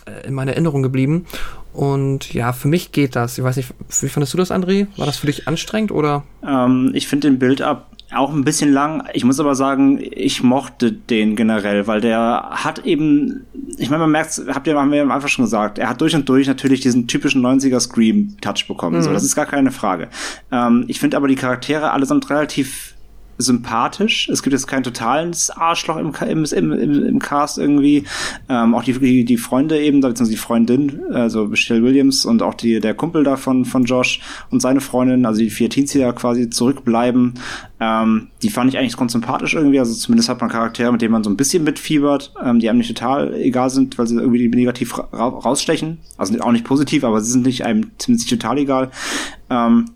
äh, 0.06 0.26
in 0.28 0.34
meiner 0.34 0.52
Erinnerung 0.52 0.82
geblieben. 0.82 1.26
Und 1.72 2.32
ja, 2.32 2.52
für 2.52 2.68
mich 2.68 2.92
geht 2.92 3.16
das. 3.16 3.36
Ich 3.36 3.42
weiß 3.42 3.56
nicht, 3.56 3.74
wie 4.00 4.08
fandest 4.08 4.32
du 4.32 4.38
das, 4.38 4.52
André? 4.52 4.86
War 4.96 5.06
das 5.06 5.16
für 5.16 5.26
dich 5.26 5.48
anstrengend 5.48 5.90
oder? 5.90 6.22
Ähm, 6.46 6.92
ich 6.94 7.08
finde 7.08 7.28
den 7.28 7.40
Build-up 7.40 7.90
auch 8.12 8.32
ein 8.32 8.44
bisschen 8.44 8.72
lang. 8.72 9.08
Ich 9.12 9.24
muss 9.24 9.40
aber 9.40 9.54
sagen, 9.54 9.98
ich 10.00 10.42
mochte 10.42 10.92
den 10.92 11.36
generell, 11.36 11.86
weil 11.86 12.00
der 12.00 12.50
hat 12.50 12.84
eben, 12.84 13.46
ich 13.78 13.90
meine, 13.90 14.02
man 14.02 14.10
merkt, 14.10 14.40
habt 14.48 14.66
ihr, 14.66 14.78
haben 14.78 14.92
wir 14.92 15.02
einfach 15.10 15.28
schon 15.28 15.44
gesagt, 15.44 15.78
er 15.78 15.88
hat 15.88 16.00
durch 16.00 16.14
und 16.14 16.28
durch 16.28 16.46
natürlich 16.46 16.80
diesen 16.80 17.06
typischen 17.06 17.44
90er 17.44 17.80
Scream-Touch 17.80 18.68
bekommen. 18.68 19.02
So, 19.02 19.12
das 19.12 19.24
ist 19.24 19.34
gar 19.34 19.46
keine 19.46 19.70
Frage. 19.70 20.08
Ähm, 20.52 20.84
ich 20.88 21.00
finde 21.00 21.16
aber 21.16 21.28
die 21.28 21.34
Charaktere 21.34 21.92
allesamt 21.92 22.28
relativ 22.30 22.94
sympathisch. 23.38 24.28
Es 24.28 24.42
gibt 24.42 24.52
jetzt 24.52 24.66
kein 24.66 24.82
totales 24.82 25.50
Arschloch 25.50 25.96
im, 25.96 26.12
im, 26.26 26.44
im, 26.54 26.72
im, 27.06 27.18
Cast 27.18 27.58
irgendwie. 27.58 28.04
Ähm, 28.48 28.74
auch 28.74 28.84
die, 28.84 28.92
die, 28.92 29.24
die 29.24 29.36
Freunde 29.36 29.80
eben, 29.80 30.00
beziehungsweise 30.00 30.30
die 30.30 30.36
Freundin, 30.36 31.00
also 31.12 31.46
Michelle 31.46 31.82
Williams 31.82 32.24
und 32.24 32.42
auch 32.42 32.54
die, 32.54 32.80
der 32.80 32.94
Kumpel 32.94 33.24
da 33.24 33.36
von, 33.36 33.64
von 33.64 33.84
Josh 33.84 34.20
und 34.50 34.60
seine 34.60 34.80
Freundin, 34.80 35.26
also 35.26 35.40
die 35.40 35.50
vier 35.50 35.70
Teens, 35.70 35.92
die 35.92 35.98
da 35.98 36.12
quasi 36.12 36.50
zurückbleiben, 36.50 37.34
ähm, 37.80 38.28
die 38.42 38.50
fand 38.50 38.72
ich 38.72 38.78
eigentlich 38.78 38.96
ganz 38.96 39.12
sympathisch 39.12 39.54
irgendwie. 39.54 39.78
Also 39.78 39.94
zumindest 39.94 40.28
hat 40.28 40.40
man 40.40 40.50
Charaktere, 40.50 40.92
mit 40.92 41.02
denen 41.02 41.12
man 41.12 41.24
so 41.24 41.30
ein 41.30 41.36
bisschen 41.36 41.64
mitfiebert, 41.64 42.32
ähm, 42.42 42.60
die 42.60 42.68
einem 42.68 42.78
nicht 42.78 42.94
total 42.94 43.34
egal 43.34 43.70
sind, 43.70 43.98
weil 43.98 44.06
sie 44.06 44.16
irgendwie 44.16 44.48
negativ 44.48 44.96
ra 44.98 45.28
rausstechen. 45.28 45.98
Also 46.16 46.38
auch 46.40 46.52
nicht 46.52 46.64
positiv, 46.64 47.04
aber 47.04 47.20
sie 47.20 47.32
sind 47.32 47.46
nicht 47.46 47.64
einem 47.64 47.90
nicht 48.06 48.28
total 48.28 48.58
egal. 48.58 48.90
Ähm, 49.50 49.86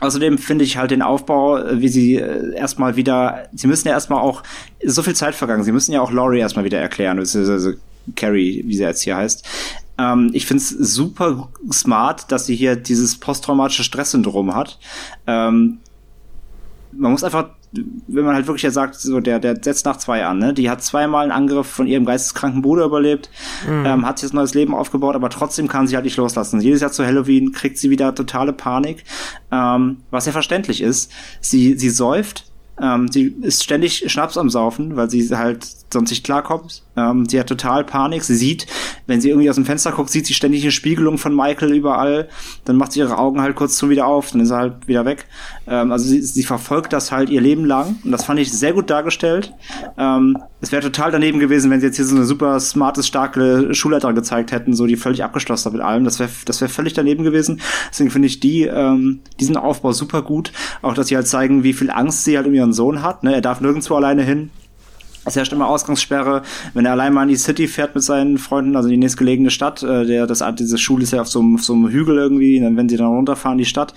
Außerdem 0.00 0.38
finde 0.38 0.64
ich 0.64 0.76
halt 0.76 0.90
den 0.90 1.02
Aufbau, 1.02 1.58
äh, 1.58 1.80
wie 1.80 1.88
sie 1.88 2.16
äh, 2.16 2.54
erstmal 2.54 2.96
wieder, 2.96 3.48
sie 3.52 3.66
müssen 3.66 3.88
ja 3.88 3.94
erstmal 3.94 4.20
auch, 4.20 4.42
so 4.84 5.02
viel 5.02 5.14
Zeit 5.14 5.34
vergangen, 5.34 5.64
sie 5.64 5.72
müssen 5.72 5.92
ja 5.92 6.00
auch 6.00 6.12
Laurie 6.12 6.38
erstmal 6.38 6.64
wieder 6.64 6.78
erklären, 6.78 7.16
beziehungsweise 7.16 7.78
Carrie, 8.14 8.62
wie 8.66 8.76
sie 8.76 8.82
jetzt 8.82 9.02
hier 9.02 9.16
heißt. 9.16 9.46
Ähm, 9.98 10.30
ich 10.32 10.46
finde 10.46 10.62
es 10.62 10.70
super 10.70 11.48
smart, 11.72 12.30
dass 12.30 12.46
sie 12.46 12.54
hier 12.54 12.76
dieses 12.76 13.18
posttraumatische 13.18 13.84
Stresssyndrom 13.84 14.54
hat. 14.54 14.78
Ähm, 15.26 15.78
man 16.92 17.12
muss 17.12 17.24
einfach, 17.24 17.50
wenn 17.72 18.24
man 18.24 18.34
halt 18.34 18.46
wirklich 18.46 18.62
ja 18.62 18.70
sagt, 18.70 18.94
so 18.94 19.20
der, 19.20 19.38
der 19.38 19.56
setzt 19.60 19.84
nach 19.84 19.98
zwei 19.98 20.24
an, 20.24 20.38
ne? 20.38 20.54
Die 20.54 20.70
hat 20.70 20.82
zweimal 20.82 21.24
einen 21.24 21.32
Angriff 21.32 21.66
von 21.66 21.86
ihrem 21.86 22.04
geisteskranken 22.04 22.62
Bruder 22.62 22.84
überlebt, 22.86 23.30
ähm, 23.68 24.06
hat 24.06 24.18
sich 24.18 24.28
das 24.28 24.34
neues 24.34 24.54
Leben 24.54 24.74
aufgebaut, 24.74 25.14
aber 25.14 25.28
trotzdem 25.30 25.68
kann 25.68 25.86
sie 25.86 25.94
halt 25.94 26.04
nicht 26.04 26.16
loslassen. 26.16 26.60
Jedes 26.60 26.80
Jahr 26.80 26.92
zu 26.92 27.04
Halloween 27.04 27.52
kriegt 27.52 27.78
sie 27.78 27.90
wieder 27.90 28.14
totale 28.14 28.52
Panik, 28.52 29.04
ähm, 29.52 29.98
was 30.10 30.26
ja 30.26 30.32
verständlich 30.32 30.80
ist. 30.80 31.12
Sie, 31.40 31.78
sie 31.78 31.90
säuft, 31.90 32.46
ähm, 32.80 33.08
sie 33.08 33.34
ist 33.42 33.64
ständig 33.64 34.10
Schnaps 34.10 34.38
am 34.38 34.50
Saufen, 34.50 34.96
weil 34.96 35.10
sie 35.10 35.28
halt 35.36 35.66
sonst 35.92 36.10
nicht 36.10 36.24
klarkommt. 36.24 36.82
Ähm, 36.98 37.26
sie 37.28 37.38
hat 37.38 37.46
total 37.46 37.84
Panik. 37.84 38.24
Sie 38.24 38.34
sieht, 38.34 38.66
wenn 39.06 39.20
sie 39.20 39.30
irgendwie 39.30 39.48
aus 39.48 39.56
dem 39.56 39.64
Fenster 39.64 39.92
guckt, 39.92 40.10
sieht 40.10 40.26
sie 40.26 40.34
ständig 40.34 40.62
eine 40.62 40.72
Spiegelung 40.72 41.18
von 41.18 41.34
Michael 41.34 41.72
überall. 41.72 42.28
Dann 42.64 42.76
macht 42.76 42.92
sie 42.92 43.00
ihre 43.00 43.18
Augen 43.18 43.40
halt 43.40 43.56
kurz 43.56 43.76
zum 43.76 43.90
wieder 43.90 44.06
auf, 44.06 44.32
dann 44.32 44.40
ist 44.40 44.50
er 44.50 44.58
halt 44.58 44.88
wieder 44.88 45.04
weg. 45.04 45.26
Ähm, 45.66 45.92
also 45.92 46.06
sie, 46.08 46.20
sie 46.20 46.42
verfolgt 46.42 46.92
das 46.92 47.12
halt 47.12 47.30
ihr 47.30 47.40
Leben 47.40 47.64
lang 47.64 47.96
und 48.04 48.10
das 48.10 48.24
fand 48.24 48.40
ich 48.40 48.52
sehr 48.52 48.72
gut 48.72 48.90
dargestellt. 48.90 49.52
Ähm, 49.96 50.38
es 50.60 50.72
wäre 50.72 50.82
total 50.82 51.12
daneben 51.12 51.38
gewesen, 51.38 51.70
wenn 51.70 51.80
sie 51.80 51.86
jetzt 51.86 51.96
hier 51.96 52.04
so 52.04 52.16
eine 52.16 52.24
super 52.24 52.58
smarte, 52.58 53.02
starke 53.02 53.74
Schulleiterin 53.74 54.16
gezeigt 54.16 54.50
hätten, 54.50 54.74
so 54.74 54.86
die 54.86 54.96
völlig 54.96 55.22
abgeschlossen 55.22 55.66
hat 55.66 55.72
mit 55.74 55.82
allem. 55.82 56.04
Das 56.04 56.18
wäre 56.18 56.30
das 56.44 56.60
wäre 56.60 56.70
völlig 56.70 56.94
daneben 56.94 57.22
gewesen. 57.24 57.60
Deswegen 57.90 58.10
finde 58.10 58.26
ich 58.26 58.40
die 58.40 58.62
ähm, 58.62 59.20
diesen 59.38 59.56
Aufbau 59.56 59.92
super 59.92 60.22
gut. 60.22 60.52
Auch, 60.82 60.94
dass 60.94 61.08
sie 61.08 61.16
halt 61.16 61.28
zeigen, 61.28 61.62
wie 61.62 61.72
viel 61.72 61.90
Angst 61.90 62.24
sie 62.24 62.36
halt 62.36 62.46
um 62.46 62.54
ihren 62.54 62.72
Sohn 62.72 63.02
hat. 63.02 63.22
Ne? 63.22 63.34
Er 63.34 63.40
darf 63.40 63.60
nirgendwo 63.60 63.94
alleine 63.94 64.22
hin. 64.22 64.50
Es 65.24 65.36
herrscht 65.36 65.52
immer 65.52 65.68
Ausgangssperre, 65.68 66.42
wenn 66.74 66.86
er 66.86 66.92
allein 66.92 67.12
mal 67.12 67.24
in 67.24 67.28
die 67.28 67.36
City 67.36 67.68
fährt 67.68 67.94
mit 67.94 68.04
seinen 68.04 68.38
Freunden, 68.38 68.76
also 68.76 68.88
in 68.88 68.92
die 68.92 68.98
nächstgelegene 68.98 69.50
Stadt. 69.50 69.82
Äh, 69.82 70.06
der, 70.06 70.26
das, 70.26 70.42
diese 70.58 70.78
Schule 70.78 71.02
ist 71.02 71.12
ja 71.12 71.20
auf 71.20 71.28
so 71.28 71.40
einem, 71.40 71.56
auf 71.56 71.64
so 71.64 71.74
einem 71.74 71.88
Hügel 71.88 72.16
irgendwie, 72.16 72.60
dann, 72.60 72.76
wenn 72.76 72.88
sie 72.88 72.96
dann 72.96 73.08
runterfahren, 73.08 73.58
die 73.58 73.64
Stadt, 73.64 73.94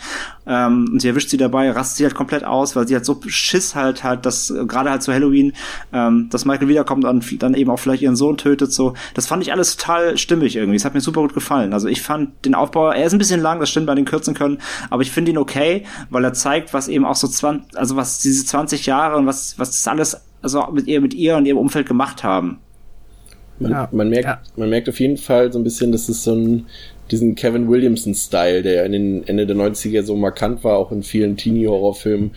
ähm, 0.47 0.89
und 0.91 1.01
sie 1.01 1.07
erwischt 1.07 1.29
sie 1.29 1.37
dabei, 1.37 1.71
rastet 1.71 1.97
sie 1.97 2.03
halt 2.03 2.15
komplett 2.15 2.43
aus, 2.43 2.75
weil 2.75 2.87
sie 2.87 2.95
halt 2.95 3.05
so 3.05 3.19
Schiss 3.27 3.75
halt 3.75 4.03
halt, 4.03 4.25
dass 4.25 4.53
gerade 4.67 4.89
halt 4.89 5.03
zu 5.03 5.13
Halloween, 5.13 5.53
ähm, 5.93 6.27
dass 6.29 6.45
Michael 6.45 6.67
wiederkommt 6.67 7.05
und 7.05 7.41
dann 7.41 7.53
eben 7.53 7.69
auch 7.69 7.77
vielleicht 7.77 8.01
ihren 8.01 8.15
Sohn 8.15 8.37
tötet. 8.37 8.73
So, 8.73 8.93
das 9.13 9.27
fand 9.27 9.43
ich 9.43 9.51
alles 9.51 9.77
total 9.77 10.17
stimmig 10.17 10.55
irgendwie. 10.55 10.75
Es 10.75 10.85
hat 10.85 10.93
mir 10.93 11.01
super 11.01 11.21
gut 11.21 11.33
gefallen. 11.33 11.73
Also 11.73 11.87
ich 11.87 12.01
fand 12.01 12.45
den 12.45 12.55
Aufbau, 12.55 12.91
er 12.91 13.05
ist 13.05 13.13
ein 13.13 13.19
bisschen 13.19 13.41
lang, 13.41 13.59
das 13.59 13.69
stimmt 13.69 13.87
bei 13.87 13.95
den 13.95 14.05
kürzen 14.05 14.33
können, 14.33 14.57
aber 14.89 15.01
ich 15.01 15.11
finde 15.11 15.31
ihn 15.31 15.37
okay, 15.37 15.85
weil 16.09 16.23
er 16.23 16.33
zeigt, 16.33 16.73
was 16.73 16.87
eben 16.87 17.05
auch 17.05 17.15
so 17.15 17.27
20, 17.27 17.77
also 17.77 17.95
was 17.95 18.19
diese 18.19 18.45
20 18.45 18.85
Jahre 18.85 19.17
und 19.17 19.25
was 19.25 19.57
was 19.57 19.71
das 19.71 19.87
alles 19.87 20.21
also 20.41 20.65
mit 20.71 20.87
ihr, 20.87 21.01
mit 21.01 21.13
ihr 21.13 21.35
und 21.37 21.45
ihrem 21.45 21.57
Umfeld 21.57 21.87
gemacht 21.87 22.23
haben. 22.23 22.59
Man, 23.59 23.71
Ja. 23.71 23.89
man, 23.91 24.09
merkt, 24.09 24.25
Ja. 24.25 24.41
man 24.55 24.69
merkt 24.69 24.89
auf 24.89 24.99
jeden 24.99 25.17
Fall 25.17 25.51
so 25.53 25.59
ein 25.59 25.63
bisschen, 25.63 25.91
dass 25.91 26.09
es 26.09 26.23
so 26.23 26.33
ein, 26.33 26.65
diesen 27.11 27.35
Kevin 27.35 27.69
Williamson-Style, 27.69 28.63
der 28.63 28.85
in 28.85 28.91
den 28.93 29.27
Ende 29.27 29.45
der 29.45 29.55
90er 29.55 30.03
so 30.03 30.15
markant 30.15 30.63
war, 30.63 30.77
auch 30.77 30.91
in 30.91 31.03
vielen 31.03 31.37
Teenie-Horrorfilmen, 31.37 32.31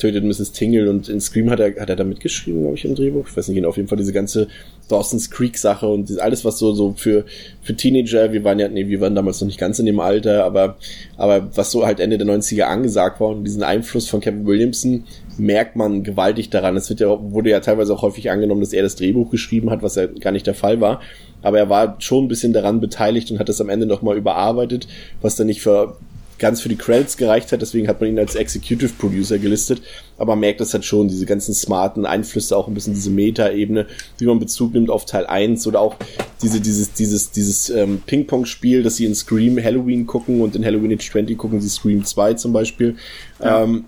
tötet 0.00 0.24
Mrs. 0.24 0.52
Tingle 0.52 0.88
und 0.88 1.08
in 1.08 1.20
Scream 1.20 1.50
hat 1.50 1.60
er, 1.60 1.80
hat 1.80 1.90
er 1.90 1.96
da 1.96 2.04
mitgeschrieben, 2.04 2.62
glaube 2.62 2.76
ich, 2.76 2.84
im 2.84 2.94
Drehbuch. 2.94 3.26
Ich 3.28 3.36
weiß 3.36 3.48
nicht 3.48 3.64
auf 3.64 3.76
jeden 3.76 3.88
Fall 3.88 3.98
diese 3.98 4.12
ganze 4.12 4.48
Dawson's 4.88 5.30
Creek 5.30 5.56
Sache 5.56 5.86
und 5.86 6.18
alles, 6.20 6.44
was 6.44 6.58
so, 6.58 6.72
so 6.72 6.94
für, 6.96 7.24
für 7.62 7.76
Teenager, 7.76 8.32
wir 8.32 8.42
waren 8.42 8.58
ja, 8.58 8.68
nee, 8.68 8.88
wir 8.88 9.00
waren 9.00 9.14
damals 9.14 9.40
noch 9.40 9.46
nicht 9.46 9.60
ganz 9.60 9.78
in 9.78 9.86
dem 9.86 10.00
Alter, 10.00 10.44
aber, 10.44 10.76
aber 11.16 11.50
was 11.54 11.70
so 11.70 11.86
halt 11.86 12.00
Ende 12.00 12.18
der 12.18 12.26
90er 12.26 12.62
angesagt 12.62 13.20
war 13.20 13.28
und 13.28 13.44
diesen 13.44 13.62
Einfluss 13.62 14.08
von 14.08 14.20
Kevin 14.20 14.46
Williamson 14.46 15.04
merkt 15.38 15.76
man 15.76 16.02
gewaltig 16.02 16.50
daran. 16.50 16.76
Es 16.76 16.88
wird 16.88 17.00
ja, 17.00 17.08
wurde 17.08 17.50
ja 17.50 17.60
teilweise 17.60 17.94
auch 17.94 18.02
häufig 18.02 18.30
angenommen, 18.30 18.60
dass 18.60 18.72
er 18.72 18.82
das 18.82 18.96
Drehbuch 18.96 19.30
geschrieben 19.30 19.70
hat, 19.70 19.82
was 19.82 19.96
ja 19.96 20.06
gar 20.06 20.32
nicht 20.32 20.46
der 20.46 20.54
Fall 20.54 20.80
war. 20.80 21.00
Aber 21.42 21.58
er 21.58 21.70
war 21.70 21.96
schon 22.00 22.24
ein 22.24 22.28
bisschen 22.28 22.52
daran 22.52 22.80
beteiligt 22.80 23.30
und 23.30 23.38
hat 23.38 23.48
das 23.48 23.60
am 23.60 23.68
Ende 23.68 23.86
nochmal 23.86 24.16
überarbeitet, 24.16 24.88
was 25.22 25.36
dann 25.36 25.46
nicht 25.46 25.62
für 25.62 25.96
ganz 26.40 26.60
für 26.60 26.68
die 26.68 26.76
Credits 26.76 27.16
gereicht 27.16 27.52
hat, 27.52 27.62
deswegen 27.62 27.86
hat 27.86 28.00
man 28.00 28.10
ihn 28.10 28.18
als 28.18 28.34
Executive 28.34 28.92
Producer 28.98 29.38
gelistet, 29.38 29.80
aber 30.18 30.32
man 30.32 30.40
merkt 30.40 30.60
das 30.60 30.74
halt 30.74 30.84
schon, 30.84 31.06
diese 31.06 31.26
ganzen 31.26 31.54
smarten 31.54 32.04
Einflüsse, 32.04 32.56
auch 32.56 32.66
ein 32.66 32.74
bisschen 32.74 32.94
diese 32.94 33.10
Meta-Ebene, 33.10 33.86
wie 34.18 34.26
man 34.26 34.40
Bezug 34.40 34.74
nimmt 34.74 34.90
auf 34.90 35.04
Teil 35.04 35.26
1 35.26 35.66
oder 35.68 35.80
auch 35.80 35.94
diese, 36.42 36.60
dieses, 36.60 36.92
dieses, 36.94 37.30
dieses 37.30 37.70
ähm, 37.70 38.02
Ping-Pong-Spiel, 38.04 38.82
dass 38.82 38.96
sie 38.96 39.04
in 39.04 39.14
Scream 39.14 39.62
Halloween 39.62 40.06
gucken 40.06 40.40
und 40.40 40.56
in 40.56 40.64
Halloween 40.64 40.92
Age 40.94 41.10
20 41.10 41.38
gucken 41.38 41.60
sie 41.60 41.68
Scream 41.68 42.04
2 42.04 42.34
zum 42.34 42.52
Beispiel. 42.52 42.96
Ja. 43.38 43.62
Ähm, 43.62 43.84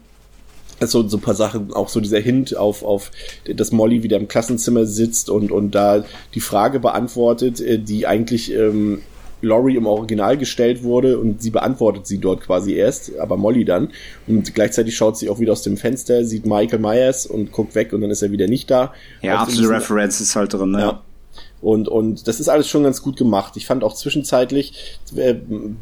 so, 0.80 1.06
so 1.06 1.16
ein 1.16 1.20
paar 1.20 1.34
Sachen, 1.34 1.72
auch 1.72 1.88
so 1.88 2.00
dieser 2.00 2.18
Hint 2.18 2.56
auf, 2.56 2.82
auf, 2.82 3.10
dass 3.44 3.72
Molly 3.72 4.02
wieder 4.02 4.16
im 4.16 4.28
Klassenzimmer 4.28 4.84
sitzt 4.84 5.30
und, 5.30 5.52
und 5.52 5.72
da 5.72 6.04
die 6.34 6.40
Frage 6.40 6.80
beantwortet, 6.80 7.60
äh, 7.60 7.78
die 7.78 8.06
eigentlich 8.06 8.52
ähm, 8.52 9.02
Laurie 9.42 9.76
im 9.76 9.86
Original 9.86 10.38
gestellt 10.38 10.82
wurde 10.82 11.18
und 11.18 11.42
sie 11.42 11.50
beantwortet 11.50 12.06
sie 12.06 12.18
dort 12.18 12.40
quasi 12.40 12.74
erst, 12.74 13.18
aber 13.18 13.36
Molly 13.36 13.64
dann. 13.64 13.90
Und 14.26 14.54
gleichzeitig 14.54 14.96
schaut 14.96 15.18
sie 15.18 15.28
auch 15.28 15.40
wieder 15.40 15.52
aus 15.52 15.62
dem 15.62 15.76
Fenster, 15.76 16.24
sieht 16.24 16.46
Michael 16.46 16.78
Myers 16.78 17.26
und 17.26 17.52
guckt 17.52 17.74
weg 17.74 17.92
und 17.92 18.00
dann 18.00 18.10
ist 18.10 18.22
er 18.22 18.30
wieder 18.30 18.46
nicht 18.46 18.70
da. 18.70 18.94
Ja, 19.20 19.38
absolute 19.38 19.74
Reference 19.74 20.20
ist 20.20 20.36
halt 20.36 20.54
drin, 20.54 20.70
ne? 20.70 20.80
Ja. 20.80 21.02
Und, 21.60 21.88
und 21.88 22.26
das 22.26 22.40
ist 22.40 22.48
alles 22.48 22.68
schon 22.68 22.82
ganz 22.82 23.02
gut 23.02 23.16
gemacht. 23.16 23.56
Ich 23.56 23.66
fand 23.66 23.84
auch 23.84 23.94
zwischenzeitlich 23.94 24.98
äh, 25.14 25.36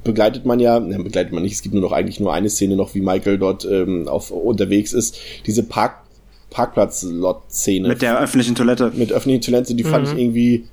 begleitet 0.04 0.44
man 0.44 0.60
ja, 0.60 0.78
ne, 0.78 1.02
begleitet 1.02 1.32
man 1.32 1.42
nicht, 1.42 1.54
es 1.54 1.62
gibt 1.62 1.74
nur 1.74 1.82
noch 1.82 1.92
eigentlich 1.92 2.20
nur 2.20 2.34
eine 2.34 2.50
Szene 2.50 2.76
noch, 2.76 2.94
wie 2.94 3.00
Michael 3.00 3.38
dort 3.38 3.64
ähm, 3.64 4.06
auf, 4.06 4.30
unterwegs 4.30 4.92
ist. 4.92 5.16
Diese 5.46 5.62
Park, 5.62 6.02
Parkplatz-Lot-Szene. 6.50 7.88
Mit 7.88 8.02
der 8.02 8.20
öffentlichen 8.20 8.54
Toilette. 8.54 8.92
Mit 8.94 9.10
öffentlichen 9.10 9.40
Toilette, 9.40 9.74
die 9.74 9.84
mhm. 9.84 9.88
fand 9.88 10.08
ich 10.08 10.18
irgendwie 10.18 10.66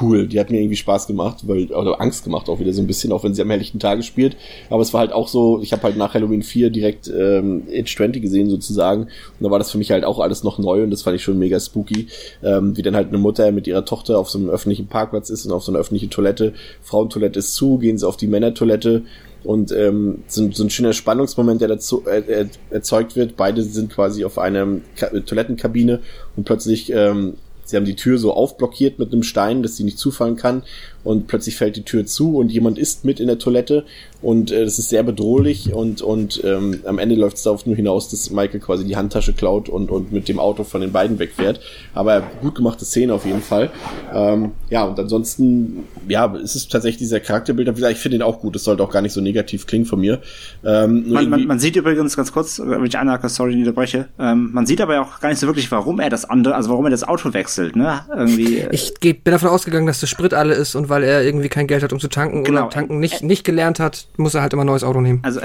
cool. 0.00 0.26
Die 0.26 0.38
hat 0.40 0.50
mir 0.50 0.60
irgendwie 0.60 0.76
Spaß 0.76 1.06
gemacht, 1.06 1.46
weil 1.46 1.72
oder 1.72 2.00
Angst 2.00 2.24
gemacht 2.24 2.48
auch 2.48 2.58
wieder 2.60 2.72
so 2.72 2.82
ein 2.82 2.86
bisschen, 2.86 3.12
auch 3.12 3.24
wenn 3.24 3.34
sie 3.34 3.42
am 3.42 3.50
helllichten 3.50 3.80
Tage 3.80 4.02
spielt. 4.02 4.36
Aber 4.70 4.82
es 4.82 4.92
war 4.92 5.00
halt 5.00 5.12
auch 5.12 5.28
so, 5.28 5.60
ich 5.60 5.72
habe 5.72 5.82
halt 5.82 5.96
nach 5.96 6.14
Halloween 6.14 6.42
4 6.42 6.70
direkt 6.70 7.08
ähm, 7.08 7.64
Age 7.70 7.96
20 7.96 8.22
gesehen 8.22 8.50
sozusagen. 8.50 9.02
Und 9.02 9.10
da 9.40 9.50
war 9.50 9.58
das 9.58 9.70
für 9.70 9.78
mich 9.78 9.90
halt 9.90 10.04
auch 10.04 10.18
alles 10.18 10.44
noch 10.44 10.58
neu 10.58 10.82
und 10.82 10.90
das 10.90 11.02
fand 11.02 11.16
ich 11.16 11.22
schon 11.22 11.38
mega 11.38 11.58
spooky. 11.58 12.08
Ähm, 12.42 12.76
wie 12.76 12.82
dann 12.82 12.96
halt 12.96 13.08
eine 13.08 13.18
Mutter 13.18 13.50
mit 13.52 13.66
ihrer 13.66 13.84
Tochter 13.84 14.18
auf 14.18 14.30
so 14.30 14.38
einem 14.38 14.50
öffentlichen 14.50 14.86
Parkplatz 14.86 15.30
ist 15.30 15.46
und 15.46 15.52
auf 15.52 15.64
so 15.64 15.72
einer 15.72 15.80
öffentlichen 15.80 16.10
Toilette. 16.10 16.54
Frauentoilette 16.82 17.38
ist 17.38 17.54
zu, 17.54 17.78
gehen 17.78 17.98
sie 17.98 18.06
auf 18.06 18.16
die 18.16 18.26
Männertoilette 18.26 19.02
und 19.44 19.72
ähm, 19.72 20.24
so, 20.26 20.50
so 20.50 20.64
ein 20.64 20.70
schöner 20.70 20.94
Spannungsmoment, 20.94 21.60
der 21.60 21.68
dazu 21.68 22.04
äh, 22.06 22.46
erzeugt 22.70 23.14
wird. 23.14 23.36
Beide 23.36 23.62
sind 23.62 23.92
quasi 23.92 24.24
auf 24.24 24.38
einer 24.38 24.66
Ka 24.96 25.08
Toilettenkabine 25.08 26.00
und 26.34 26.44
plötzlich 26.44 26.90
ähm, 26.92 27.34
Sie 27.64 27.76
haben 27.76 27.84
die 27.84 27.96
Tür 27.96 28.18
so 28.18 28.32
aufblockiert 28.32 28.98
mit 28.98 29.12
einem 29.12 29.22
Stein, 29.22 29.62
dass 29.62 29.76
sie 29.76 29.84
nicht 29.84 29.98
zufallen 29.98 30.36
kann 30.36 30.62
und 31.04 31.26
plötzlich 31.26 31.56
fällt 31.56 31.76
die 31.76 31.84
Tür 31.84 32.06
zu 32.06 32.36
und 32.36 32.50
jemand 32.50 32.78
ist 32.78 33.04
mit 33.04 33.20
in 33.20 33.28
der 33.28 33.38
Toilette 33.38 33.84
und 34.22 34.50
äh, 34.50 34.64
das 34.64 34.78
ist 34.78 34.88
sehr 34.88 35.02
bedrohlich 35.02 35.72
und 35.72 36.02
und 36.02 36.42
ähm, 36.44 36.80
am 36.84 36.98
Ende 36.98 37.14
läuft 37.14 37.36
es 37.36 37.42
darauf 37.44 37.66
nur 37.66 37.76
hinaus, 37.76 38.08
dass 38.08 38.30
Michael 38.30 38.60
quasi 38.60 38.84
die 38.84 38.96
Handtasche 38.96 39.32
klaut 39.32 39.68
und 39.68 39.90
und 39.90 40.12
mit 40.12 40.28
dem 40.28 40.38
Auto 40.38 40.64
von 40.64 40.80
den 40.80 40.92
beiden 40.92 41.18
wegfährt. 41.18 41.60
Aber 41.94 42.22
gut 42.40 42.54
gemachte 42.54 42.84
Szene 42.84 43.14
auf 43.14 43.24
jeden 43.24 43.42
Fall. 43.42 43.70
Ähm, 44.12 44.52
ja 44.70 44.84
und 44.84 44.98
ansonsten 44.98 45.84
ja, 46.08 46.34
es 46.36 46.56
ist 46.56 46.70
tatsächlich 46.70 46.98
dieser 46.98 47.20
Charakterbild. 47.20 47.68
Ich 47.90 47.98
finde 47.98 48.16
ihn 48.16 48.22
auch 48.22 48.40
gut. 48.40 48.54
Das 48.54 48.64
sollte 48.64 48.82
auch 48.82 48.90
gar 48.90 49.02
nicht 49.02 49.12
so 49.12 49.20
negativ 49.20 49.66
klingen 49.66 49.84
von 49.84 50.00
mir. 50.00 50.20
Ähm, 50.64 51.10
man, 51.10 51.28
man, 51.28 51.46
man, 51.46 51.58
sieht 51.58 51.76
übrigens 51.76 52.16
ganz 52.16 52.32
kurz, 52.32 52.60
wenn 52.64 52.84
ich 52.84 52.98
einhake, 52.98 53.28
sorry, 53.28 53.54
unterbreche. 53.54 54.08
Ähm, 54.18 54.50
man 54.52 54.66
sieht 54.66 54.80
aber 54.80 55.00
auch 55.00 55.20
gar 55.20 55.28
nicht 55.28 55.38
so 55.38 55.46
wirklich, 55.46 55.70
warum 55.70 56.00
er 56.00 56.10
das 56.10 56.24
andere, 56.24 56.54
also 56.54 56.70
warum 56.70 56.84
er 56.86 56.90
das 56.90 57.04
Auto 57.04 57.32
wechselt. 57.32 57.76
Ne? 57.76 58.00
Irgendwie. 58.14 58.66
Ich 58.70 58.94
bin 59.00 59.20
davon 59.24 59.48
ausgegangen, 59.48 59.86
dass 59.86 60.00
der 60.00 60.06
Sprit 60.06 60.34
alle 60.34 60.54
ist 60.54 60.74
und 60.74 60.88
weil 60.94 61.02
er 61.02 61.24
irgendwie 61.24 61.48
kein 61.48 61.66
Geld 61.66 61.82
hat, 61.82 61.92
um 61.92 61.98
zu 61.98 62.08
tanken 62.08 62.44
genau. 62.44 62.62
oder 62.62 62.70
tanken 62.70 63.00
nicht, 63.00 63.22
nicht 63.22 63.44
gelernt 63.44 63.80
hat, 63.80 64.06
muss 64.16 64.34
er 64.34 64.42
halt 64.42 64.52
immer 64.52 64.62
ein 64.62 64.66
neues 64.66 64.84
Auto 64.84 65.00
nehmen. 65.00 65.20
Also, 65.24 65.40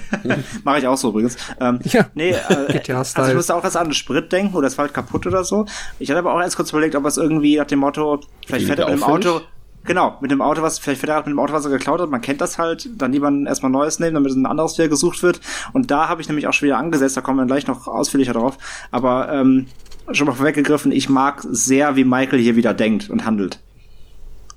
mache 0.64 0.78
ich 0.78 0.86
auch 0.86 0.96
so 0.96 1.08
übrigens. 1.08 1.36
Ähm, 1.60 1.80
ja. 1.82 2.06
Nee, 2.14 2.30
äh, 2.30 2.80
also 2.92 3.22
ich 3.28 3.34
musste 3.34 3.56
auch 3.56 3.64
erst 3.64 3.76
an 3.76 3.88
den 3.88 3.94
Sprit 3.94 4.30
denken 4.30 4.54
oder 4.54 4.68
es 4.68 4.78
war 4.78 4.84
halt 4.84 4.94
kaputt 4.94 5.26
oder 5.26 5.42
so. 5.42 5.66
Ich 5.98 6.10
hatte 6.10 6.20
aber 6.20 6.32
auch 6.32 6.40
erst 6.40 6.54
kurz 6.54 6.70
überlegt, 6.70 6.94
ob 6.94 7.04
es 7.06 7.16
irgendwie 7.16 7.56
nach 7.56 7.66
dem 7.66 7.80
Motto, 7.80 8.20
vielleicht 8.46 8.66
fährt 8.66 8.78
er 8.78 8.88
mit 8.88 8.96
dem 8.96 9.02
Auto, 9.02 9.40
Genau, 9.86 10.16
mit 10.22 10.30
dem 10.30 10.40
Auto, 10.40 10.62
was, 10.62 10.78
vielleicht 10.78 11.00
fährt 11.00 11.10
er 11.10 11.18
mit 11.18 11.26
dem 11.26 11.38
Auto, 11.38 11.52
was 11.52 11.66
er 11.66 11.70
geklaut 11.70 12.00
hat, 12.00 12.08
man 12.08 12.22
kennt 12.22 12.40
das 12.40 12.56
halt, 12.56 12.88
dann 12.96 13.12
lieber 13.12 13.30
erstmal 13.46 13.70
Neues 13.70 13.98
nehmen, 13.98 14.14
damit 14.14 14.32
ein 14.32 14.46
anderes 14.46 14.78
wieder 14.78 14.88
gesucht 14.88 15.22
wird. 15.22 15.40
Und 15.74 15.90
da 15.90 16.08
habe 16.08 16.22
ich 16.22 16.28
nämlich 16.28 16.46
auch 16.46 16.54
schon 16.54 16.66
wieder 16.66 16.78
angesetzt, 16.78 17.18
da 17.18 17.20
kommen 17.20 17.38
wir 17.38 17.44
gleich 17.44 17.66
noch 17.66 17.86
ausführlicher 17.86 18.32
drauf. 18.32 18.56
Aber 18.90 19.30
ähm, 19.30 19.66
schon 20.12 20.26
mal 20.26 20.32
vorweggegriffen, 20.32 20.90
ich 20.90 21.10
mag 21.10 21.44
sehr, 21.50 21.96
wie 21.96 22.04
Michael 22.04 22.40
hier 22.40 22.56
wieder 22.56 22.72
denkt 22.72 23.10
und 23.10 23.26
handelt. 23.26 23.60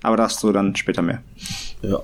Aber 0.03 0.17
das 0.17 0.39
so 0.39 0.51
dann 0.51 0.75
später 0.75 1.01
mehr. 1.01 1.21
Ja. 1.81 2.01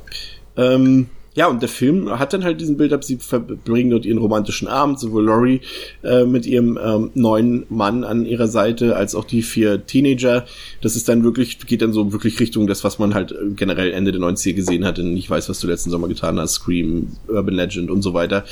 Ähm, 0.57 1.07
ja, 1.35 1.47
und 1.47 1.61
der 1.63 1.69
Film 1.69 2.19
hat 2.19 2.33
dann 2.33 2.43
halt 2.43 2.61
diesen 2.61 2.77
Bild 2.77 2.93
ab, 2.93 3.03
sie 3.03 3.17
verbringen 3.17 3.89
dort 3.89 4.05
ihren 4.05 4.19
romantischen 4.19 4.67
Abend, 4.67 4.99
sowohl 4.99 5.25
Laurie 5.25 5.61
äh, 6.03 6.25
mit 6.25 6.45
ihrem 6.45 6.77
ähm, 6.81 7.09
neuen 7.15 7.65
Mann 7.69 8.03
an 8.03 8.25
ihrer 8.25 8.47
Seite, 8.47 8.95
als 8.95 9.15
auch 9.15 9.25
die 9.25 9.41
vier 9.41 9.85
Teenager. 9.87 10.45
Das 10.81 10.95
ist 10.95 11.09
dann 11.09 11.23
wirklich, 11.23 11.57
geht 11.65 11.81
dann 11.81 11.91
so 11.91 12.11
wirklich 12.11 12.39
Richtung 12.39 12.67
das, 12.67 12.83
was 12.83 12.99
man 12.99 13.15
halt 13.15 13.31
äh, 13.31 13.35
generell 13.55 13.91
Ende 13.93 14.11
der 14.11 14.21
90er 14.21 14.53
gesehen 14.53 14.85
hat, 14.85 14.99
in 14.99 15.17
Ich 15.17 15.27
weiß, 15.27 15.49
was 15.49 15.59
du 15.59 15.67
letzten 15.67 15.89
Sommer 15.89 16.07
getan 16.07 16.39
hast, 16.39 16.53
Scream, 16.53 17.13
Urban 17.27 17.55
Legend 17.55 17.89
und 17.89 18.03
so 18.03 18.13
weiter. 18.13 18.45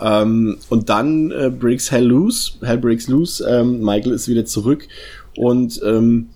Ähm, 0.00 0.58
und 0.68 0.88
dann 0.88 1.32
äh, 1.32 1.50
breaks 1.50 1.90
Hell 1.90 2.06
loose, 2.06 2.52
Hell 2.62 2.78
breaks 2.78 3.08
loose, 3.08 3.44
ähm, 3.44 3.80
Michael 3.80 4.12
ist 4.12 4.28
wieder 4.28 4.44
zurück 4.44 4.86
und 5.34 5.80
ähm, 5.84 6.28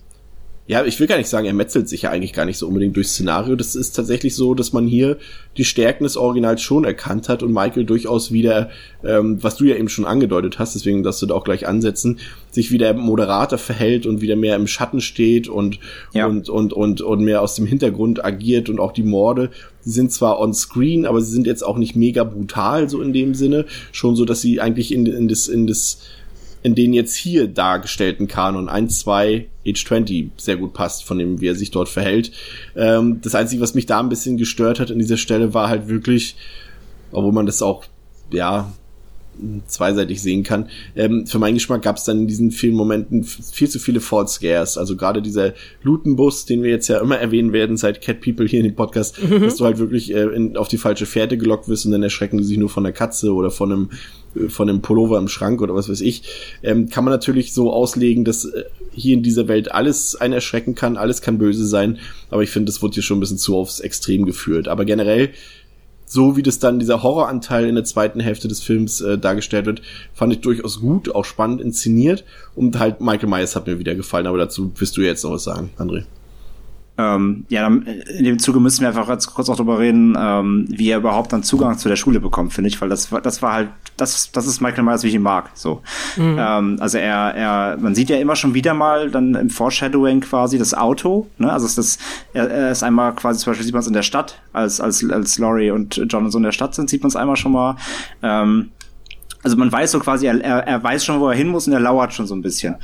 ja, 0.67 0.83
ich 0.87 0.99
will 0.99 1.07
gar 1.07 1.19
nicht 1.19 1.29
sagen, 1.29 1.47
er 1.47 1.53
metzelt 1.53 1.91
sich 1.91 2.03
ja 2.03 2.11
eigentlich 2.11 2.33
gar 2.33 2.47
nicht 2.47 2.57
so 2.57 2.67
unbedingt 2.67 2.97
durchs 2.97 3.13
Szenario. 3.13 3.55
Das 3.55 3.75
ist 3.75 3.93
tatsächlich 3.93 4.35
so, 4.35 4.55
dass 4.55 4.73
man 4.73 4.87
hier 4.87 5.19
die 5.59 5.65
Stärken 5.65 6.05
des 6.05 6.17
Originals 6.17 6.63
schon 6.63 6.85
erkannt 6.85 7.29
hat 7.29 7.43
und 7.43 7.53
Michael 7.53 7.85
durchaus 7.85 8.33
wieder, 8.33 8.71
ähm, 9.05 9.43
was 9.43 9.57
du 9.57 9.65
ja 9.65 9.77
eben 9.77 9.91
schon 9.91 10.07
angedeutet 10.07 10.59
hast, 10.59 10.75
deswegen 10.75 11.03
darfst 11.03 11.21
du 11.21 11.27
da 11.27 11.35
auch 11.35 11.45
gleich 11.45 11.69
ansetzen, 11.69 12.19
sich 12.51 12.71
wieder 12.71 12.95
moderater 12.95 13.59
verhält 13.59 14.07
und 14.07 14.23
wieder 14.23 14.37
mehr 14.37 14.57
im 14.57 14.67
Schatten 14.67 15.03
steht 15.03 15.49
und, 15.49 15.81
ja. 16.15 16.27
und, 16.27 16.49
und, 16.49 16.73
und, 16.73 17.03
und 17.03 17.23
mehr 17.23 17.43
aus 17.43 17.57
dem 17.57 17.67
Hintergrund 17.67 18.25
agiert 18.25 18.71
und 18.71 18.81
auch 18.81 18.93
die 18.93 19.03
Morde, 19.03 19.51
die 19.85 19.91
sind 19.91 20.13
zwar 20.13 20.41
on 20.41 20.55
screen, 20.55 21.05
aber 21.05 21.21
sie 21.21 21.31
sind 21.31 21.47
jetzt 21.47 21.63
auch 21.63 21.77
nicht 21.77 21.95
mega 21.95 22.25
brutal, 22.25 22.89
so 22.89 23.03
in 23.03 23.13
dem 23.13 23.35
Sinne. 23.35 23.67
Schon 23.93 24.17
so, 24.17 24.25
dass 24.25 24.41
sie 24.41 24.63
eigentlich 24.63 24.95
in, 24.95 25.05
in 25.05 25.29
das, 25.29 25.47
in 25.47 25.67
das, 25.67 25.99
in 26.65 26.75
den 26.75 26.95
jetzt 26.95 27.15
hier 27.15 27.47
dargestellten 27.47 28.27
Kanon 28.27 28.71
1, 28.71 29.01
2, 29.01 29.47
Age 29.69 29.85
20 29.85 30.31
sehr 30.39 30.57
gut 30.57 30.73
passt, 30.73 31.05
von 31.05 31.19
dem, 31.19 31.41
wie 31.43 31.47
er 31.47 31.55
sich 31.55 31.71
dort 31.71 31.91
verhält. 31.91 32.33
Ähm, 32.75 33.21
das 33.21 33.35
Einzige, 33.35 33.61
was 33.61 33.75
mich 33.75 33.85
da 33.85 34.01
ein 34.01 34.09
bisschen 34.09 34.39
gestört 34.39 34.81
hat 34.81 34.91
an 34.91 34.99
dieser 34.99 35.19
Stelle, 35.19 35.53
war 35.53 35.69
halt 35.69 35.89
wirklich, 35.89 36.37
obwohl 37.13 37.33
man 37.33 37.45
das 37.45 37.61
auch, 37.61 37.85
ja, 38.33 38.73
zweiseitig 39.67 40.23
sehen 40.23 40.43
kann. 40.43 40.69
Ähm, 40.97 41.27
für 41.27 41.39
meinen 41.39 41.55
Geschmack 41.55 41.83
gab 41.83 41.97
es 41.97 42.05
dann 42.05 42.21
in 42.21 42.27
diesen 42.27 42.51
vielen 42.51 42.75
Momenten 42.75 43.25
viel 43.25 43.69
zu 43.69 43.79
viele 43.79 44.01
False 44.01 44.35
Scares. 44.35 44.79
Also 44.79 44.97
gerade 44.97 45.23
dieser 45.23 45.55
Lutenbus, 45.83 46.45
den 46.45 46.63
wir 46.63 46.71
jetzt 46.71 46.89
ja 46.89 47.01
immer 47.01 47.19
erwähnen 47.19 47.53
werden 47.53 47.77
seit 47.77 48.01
Cat 48.01 48.21
People 48.21 48.47
hier 48.47 48.61
in 48.61 48.67
dem 48.67 48.75
Podcast, 48.75 49.23
mhm. 49.23 49.43
dass 49.43 49.57
du 49.57 49.65
halt 49.65 49.79
wirklich 49.79 50.15
äh, 50.15 50.23
in, 50.23 50.57
auf 50.57 50.69
die 50.69 50.79
falsche 50.79 51.07
Fährte 51.07 51.37
gelockt 51.37 51.69
wirst 51.69 51.87
und 51.87 51.93
dann 51.93 52.03
erschrecken 52.03 52.39
die 52.39 52.45
sich 52.45 52.59
nur 52.59 52.71
von 52.71 52.85
der 52.85 52.93
Katze 52.93 53.33
oder 53.33 53.51
von 53.51 53.73
einem 53.73 53.91
äh, 54.35 54.49
von 54.49 54.69
einem 54.69 54.83
Pullover 54.83 55.19
im 55.19 55.29
Schrank 55.29 55.63
oder 55.63 55.75
was 55.75 55.89
weiß 55.89 56.01
ich, 56.01 56.23
ähm, 56.63 56.89
kann 56.89 57.05
man 57.05 57.13
natürlich 57.13 57.53
so 57.53 57.73
auslegen, 57.73 58.25
dass 58.25 58.45
äh, 58.45 58.65
hier 58.93 59.15
in 59.15 59.23
dieser 59.23 59.49
Welt 59.49 59.73
alles 59.73 60.17
einen 60.17 60.35
erschrecken 60.35 60.75
kann, 60.75 60.97
alles 60.97 61.21
kann 61.21 61.39
böse 61.39 61.67
sein, 61.67 61.99
aber 62.31 62.43
ich 62.43 62.51
finde, 62.51 62.67
das 62.67 62.83
wurde 62.83 62.95
hier 62.95 63.03
schon 63.03 63.19
ein 63.19 63.21
bisschen 63.21 63.39
zu 63.39 63.57
aufs 63.57 63.81
Extrem 63.81 64.25
geführt. 64.25 64.69
Aber 64.69 64.85
generell 64.85 65.31
so 66.07 66.37
wie 66.37 66.43
das 66.43 66.59
dann 66.59 66.79
dieser 66.79 67.03
Horroranteil 67.03 67.67
in 67.67 67.75
der 67.75 67.85
zweiten 67.85 68.21
Hälfte 68.21 68.49
des 68.49 68.63
Films 68.63 69.01
äh, 69.01 69.19
dargestellt 69.19 69.67
wird, 69.67 69.83
fand 70.13 70.33
ich 70.33 70.41
durchaus 70.41 70.81
gut, 70.81 71.15
auch 71.15 71.25
spannend 71.25 71.61
inszeniert 71.61 72.25
und 72.55 72.79
halt 72.79 73.01
Michael 73.01 73.29
Myers 73.29 73.57
hat 73.57 73.67
mir 73.67 73.79
wieder 73.79 73.95
gefallen, 73.95 74.27
aber 74.27 74.39
dazu 74.39 74.73
wirst 74.77 74.97
du 74.97 75.03
jetzt 75.03 75.25
noch 75.25 75.33
was 75.33 75.45
sagen, 75.45 75.71
André. 75.79 76.05
Ähm, 76.97 77.45
ja, 77.49 77.63
dann, 77.63 77.83
in 77.83 78.25
dem 78.25 78.39
Zuge 78.39 78.61
müssen 78.61 78.83
wir 78.83 78.89
einfach 78.89 79.09
ganz 79.09 79.27
kurz 79.27 79.49
auch 79.49 79.57
darüber 79.57 79.81
reden, 79.81 80.17
ähm, 80.17 80.67
wie 80.69 80.91
er 80.91 80.99
überhaupt 80.99 81.33
dann 81.33 81.43
Zugang 81.43 81.77
zu 81.77 81.89
der 81.89 81.97
Schule 81.97 82.21
bekommt, 82.21 82.53
finde 82.53 82.69
ich, 82.69 82.81
weil 82.81 82.89
das 82.89 83.11
war, 83.11 83.21
das 83.21 83.43
war 83.43 83.53
halt, 83.53 83.69
das, 83.97 84.31
das 84.31 84.47
ist 84.47 84.61
Michael 84.61 84.85
Myers, 84.85 85.03
wie 85.03 85.09
ich 85.09 85.15
ihn 85.15 85.23
mag. 85.23 85.51
So, 85.55 85.83
mhm. 86.17 86.37
ähm, 86.39 86.77
also 86.79 86.99
er, 86.99 87.35
er, 87.35 87.77
man 87.79 87.97
sieht 87.97 88.11
ja 88.11 88.19
immer 88.19 88.37
schon 88.37 88.55
wieder 88.55 88.75
mal 88.75 89.11
dann 89.11 89.35
im 89.35 89.51
Foreshadowing 89.51 90.21
quasi 90.21 90.57
das 90.57 90.73
Auto, 90.73 91.27
ne? 91.39 91.53
Also 91.53 91.67
es 91.67 91.79
ist, 91.79 92.01
er, 92.33 92.49
er 92.49 92.71
ist 92.71 92.85
einmal 92.85 93.13
quasi 93.15 93.41
zum 93.41 93.51
Beispiel 93.51 93.65
sieht 93.65 93.75
man 93.75 93.81
es 93.81 93.89
in 93.89 93.93
der 93.93 94.03
Stadt, 94.03 94.41
als 94.53 94.81
als 94.81 95.09
als 95.11 95.39
Laurie 95.39 95.73
und 95.73 96.01
John 96.09 96.27
und 96.27 96.31
so 96.31 96.39
in 96.39 96.45
der 96.45 96.53
Stadt 96.53 96.77
sind, 96.77 96.89
sieht 96.89 97.03
man 97.03 97.09
es 97.09 97.17
einmal 97.17 97.37
schon 97.37 97.53
mal. 97.53 97.77
Ähm, 98.23 98.71
also 99.45 99.57
man 99.57 99.71
weiß 99.71 99.93
so 99.93 100.01
quasi, 100.01 100.27
er, 100.27 100.41
er, 100.43 100.67
er 100.67 100.83
weiß 100.83 101.05
schon, 101.05 101.21
wo 101.21 101.29
er 101.29 101.37
hin 101.37 101.49
muss 101.49 101.67
und 101.69 101.73
er 101.75 101.81
lauert 101.81 102.13
schon 102.13 102.27
so 102.27 102.35
ein 102.35 102.43
bisschen. 102.43 102.75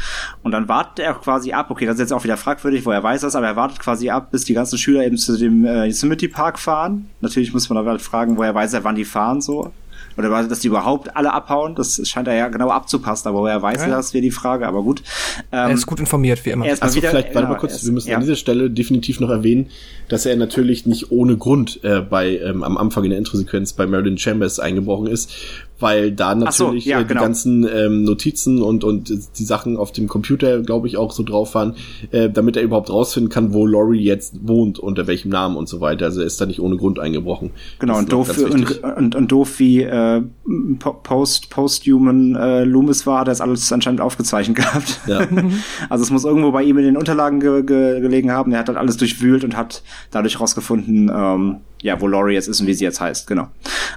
Und 0.42 0.52
dann 0.52 0.68
wartet 0.68 1.00
er 1.05 1.14
quasi 1.14 1.52
ab, 1.52 1.70
okay, 1.70 1.86
das 1.86 1.94
ist 1.97 2.00
jetzt 2.00 2.12
auch 2.12 2.22
wieder 2.22 2.36
fragwürdig, 2.36 2.86
wo 2.86 2.90
er 2.90 3.02
weiß 3.02 3.22
das, 3.22 3.34
aber 3.34 3.47
er 3.48 3.56
wartet 3.56 3.80
quasi 3.80 4.10
ab, 4.10 4.30
bis 4.30 4.44
die 4.44 4.55
ganzen 4.55 4.78
Schüler 4.78 5.05
eben 5.05 5.16
zu 5.16 5.36
dem 5.36 5.64
äh, 5.64 5.86
Yosemite 5.86 6.28
Park 6.28 6.58
fahren. 6.58 7.08
Natürlich 7.20 7.52
muss 7.52 7.68
man 7.68 7.82
da 7.84 7.90
halt 7.90 8.02
fragen, 8.02 8.36
woher 8.36 8.55
weiß 8.55 8.74
er, 8.74 8.84
wann 8.84 8.94
die 8.94 9.05
fahren 9.05 9.40
so. 9.40 9.72
Oder 10.16 10.30
war 10.30 10.42
dass 10.42 10.58
die 10.60 10.66
überhaupt 10.68 11.16
alle 11.16 11.32
abhauen? 11.32 11.76
Das 11.76 12.00
scheint 12.06 12.26
er 12.28 12.34
ja 12.34 12.48
genau 12.48 12.70
abzupassen, 12.70 13.28
aber 13.28 13.39
woher 13.40 13.62
weiß 13.62 13.76
Ja. 13.82 13.86
er 13.86 13.90
das, 13.97 14.12
wäre 14.12 14.22
die 14.22 14.32
Frage, 14.32 14.66
aber 14.66 14.82
gut. 14.82 15.02
er 15.50 15.68
Ähm, 15.68 15.74
ist 15.74 15.86
gut 15.86 16.00
informiert, 16.00 16.44
wie 16.44 16.50
immer. 16.50 16.66
er 16.66 16.72
ist 16.74 16.80
mal 16.80 16.86
Also 16.89 16.97
wieder, 16.97 17.10
vielleicht, 17.10 17.28
warte 17.28 17.42
mal 17.47 17.55
genau, 17.55 17.60
kurz, 17.60 17.72
er 17.72 17.76
ist- 17.78 17.86
wir 17.86 17.92
müssen 17.92 18.08
ja. 18.10 18.16
an 18.16 18.20
dieser 18.22 18.34
Stelle 18.36 18.68
definitiv 18.70 19.20
noch 19.20 19.30
erwähnen, 19.30 19.68
dass 20.08 20.26
er 20.26 20.36
natürlich 20.36 20.84
nicht 20.84 21.10
ohne 21.12 21.36
Grund 21.36 21.82
äh, 21.84 22.00
bei 22.00 22.36
ähm, 22.39 22.64
am 22.64 22.76
Anfang 22.76 23.05
in 23.05 23.10
der 23.10 23.18
Introsequenz 23.18 23.72
bei 23.72 23.86
Marilyn 23.86 24.18
Chambers 24.18 24.58
eingebrochen 24.58 25.06
ist, 25.06 25.32
weil 25.81 26.12
da 26.12 26.39
Ach 26.44 26.52
so, 26.52 26.67
natürlich 26.67 26.84
ja, 26.84 26.99
äh, 26.99 27.02
die 27.02 27.09
genau. 27.09 27.20
ganzen 27.23 27.67
ähm, 27.68 28.05
Notizen 28.05 28.62
und 28.62 28.84
und 28.84 29.09
die 29.39 29.44
Sachen 29.44 29.76
auf 29.76 29.92
dem 29.92 30.09
Computer, 30.09 30.60
glaube 30.60 30.86
ich, 30.89 30.97
auch 30.97 31.12
so 31.12 31.23
drauf 31.23 31.55
waren, 31.55 31.75
äh, 32.10 32.28
damit 32.31 32.57
er 32.57 32.62
überhaupt 32.62 32.91
rausfinden 32.91 33.31
kann, 33.31 33.52
wo 33.52 33.67
Laurie 33.67 34.02
jetzt 34.02 34.34
wohnt, 34.47 34.78
unter 34.78 35.07
welchem 35.07 35.31
Namen 35.31 35.57
und 35.57 35.68
so 35.68 35.81
weiter. 35.81 36.07
Also 36.07 36.20
er 36.20 36.26
ist 36.26 36.41
da 36.41 36.47
nicht 36.47 36.60
ohne 36.60 36.76
Grund 36.76 36.99
eingebrochen. 36.99 37.50
Genau, 37.78 37.94
Das 37.94 38.02
und 38.02 38.12
doof, 38.12 38.39
und, 38.39 38.83
und, 38.84 39.15
und 39.15 39.33
doof 39.33 39.59
wie 39.59 39.83
äh, 39.83 40.23
po- 40.78 40.94
Post, 41.02 41.50
Posthuman 41.50 42.34
äh, 42.36 42.65
Loomis 42.65 43.07
war, 43.07 43.20
hat 43.20 43.28
er 43.28 43.33
das 43.33 43.41
alles 43.41 43.73
anscheinend 43.73 44.00
aufgezeichnet 44.00 44.57
gehabt. 44.57 45.00
Ja. 45.07 45.26
Also 45.89 46.05
es 46.05 46.10
muss 46.10 46.25
irgendwo 46.25 46.52
bei 46.52 46.62
ihm 46.62 46.78
in 46.78 46.84
den 46.84 46.97
Unterlagen 46.97 47.41
ge 47.41 47.62
ge 47.62 48.00
gelegen 48.00 48.31
haben. 48.31 48.52
Er 48.52 48.60
hat 48.60 48.68
halt 48.68 48.78
alles 48.78 48.97
durchwühlt 48.97 49.44
und 49.44 49.57
hat 49.57 49.83
dadurch 50.10 50.34
herausgefunden, 50.34 51.10
ähm, 51.15 51.57
ja, 51.83 52.00
wo 52.00 52.07
Laurie 52.07 52.34
jetzt 52.34 52.49
ist 52.49 52.60
und 52.60 52.67
wie 52.67 52.75
sie 52.75 52.84
jetzt 52.84 53.00
heißt, 53.00 53.26
genau. 53.26 53.49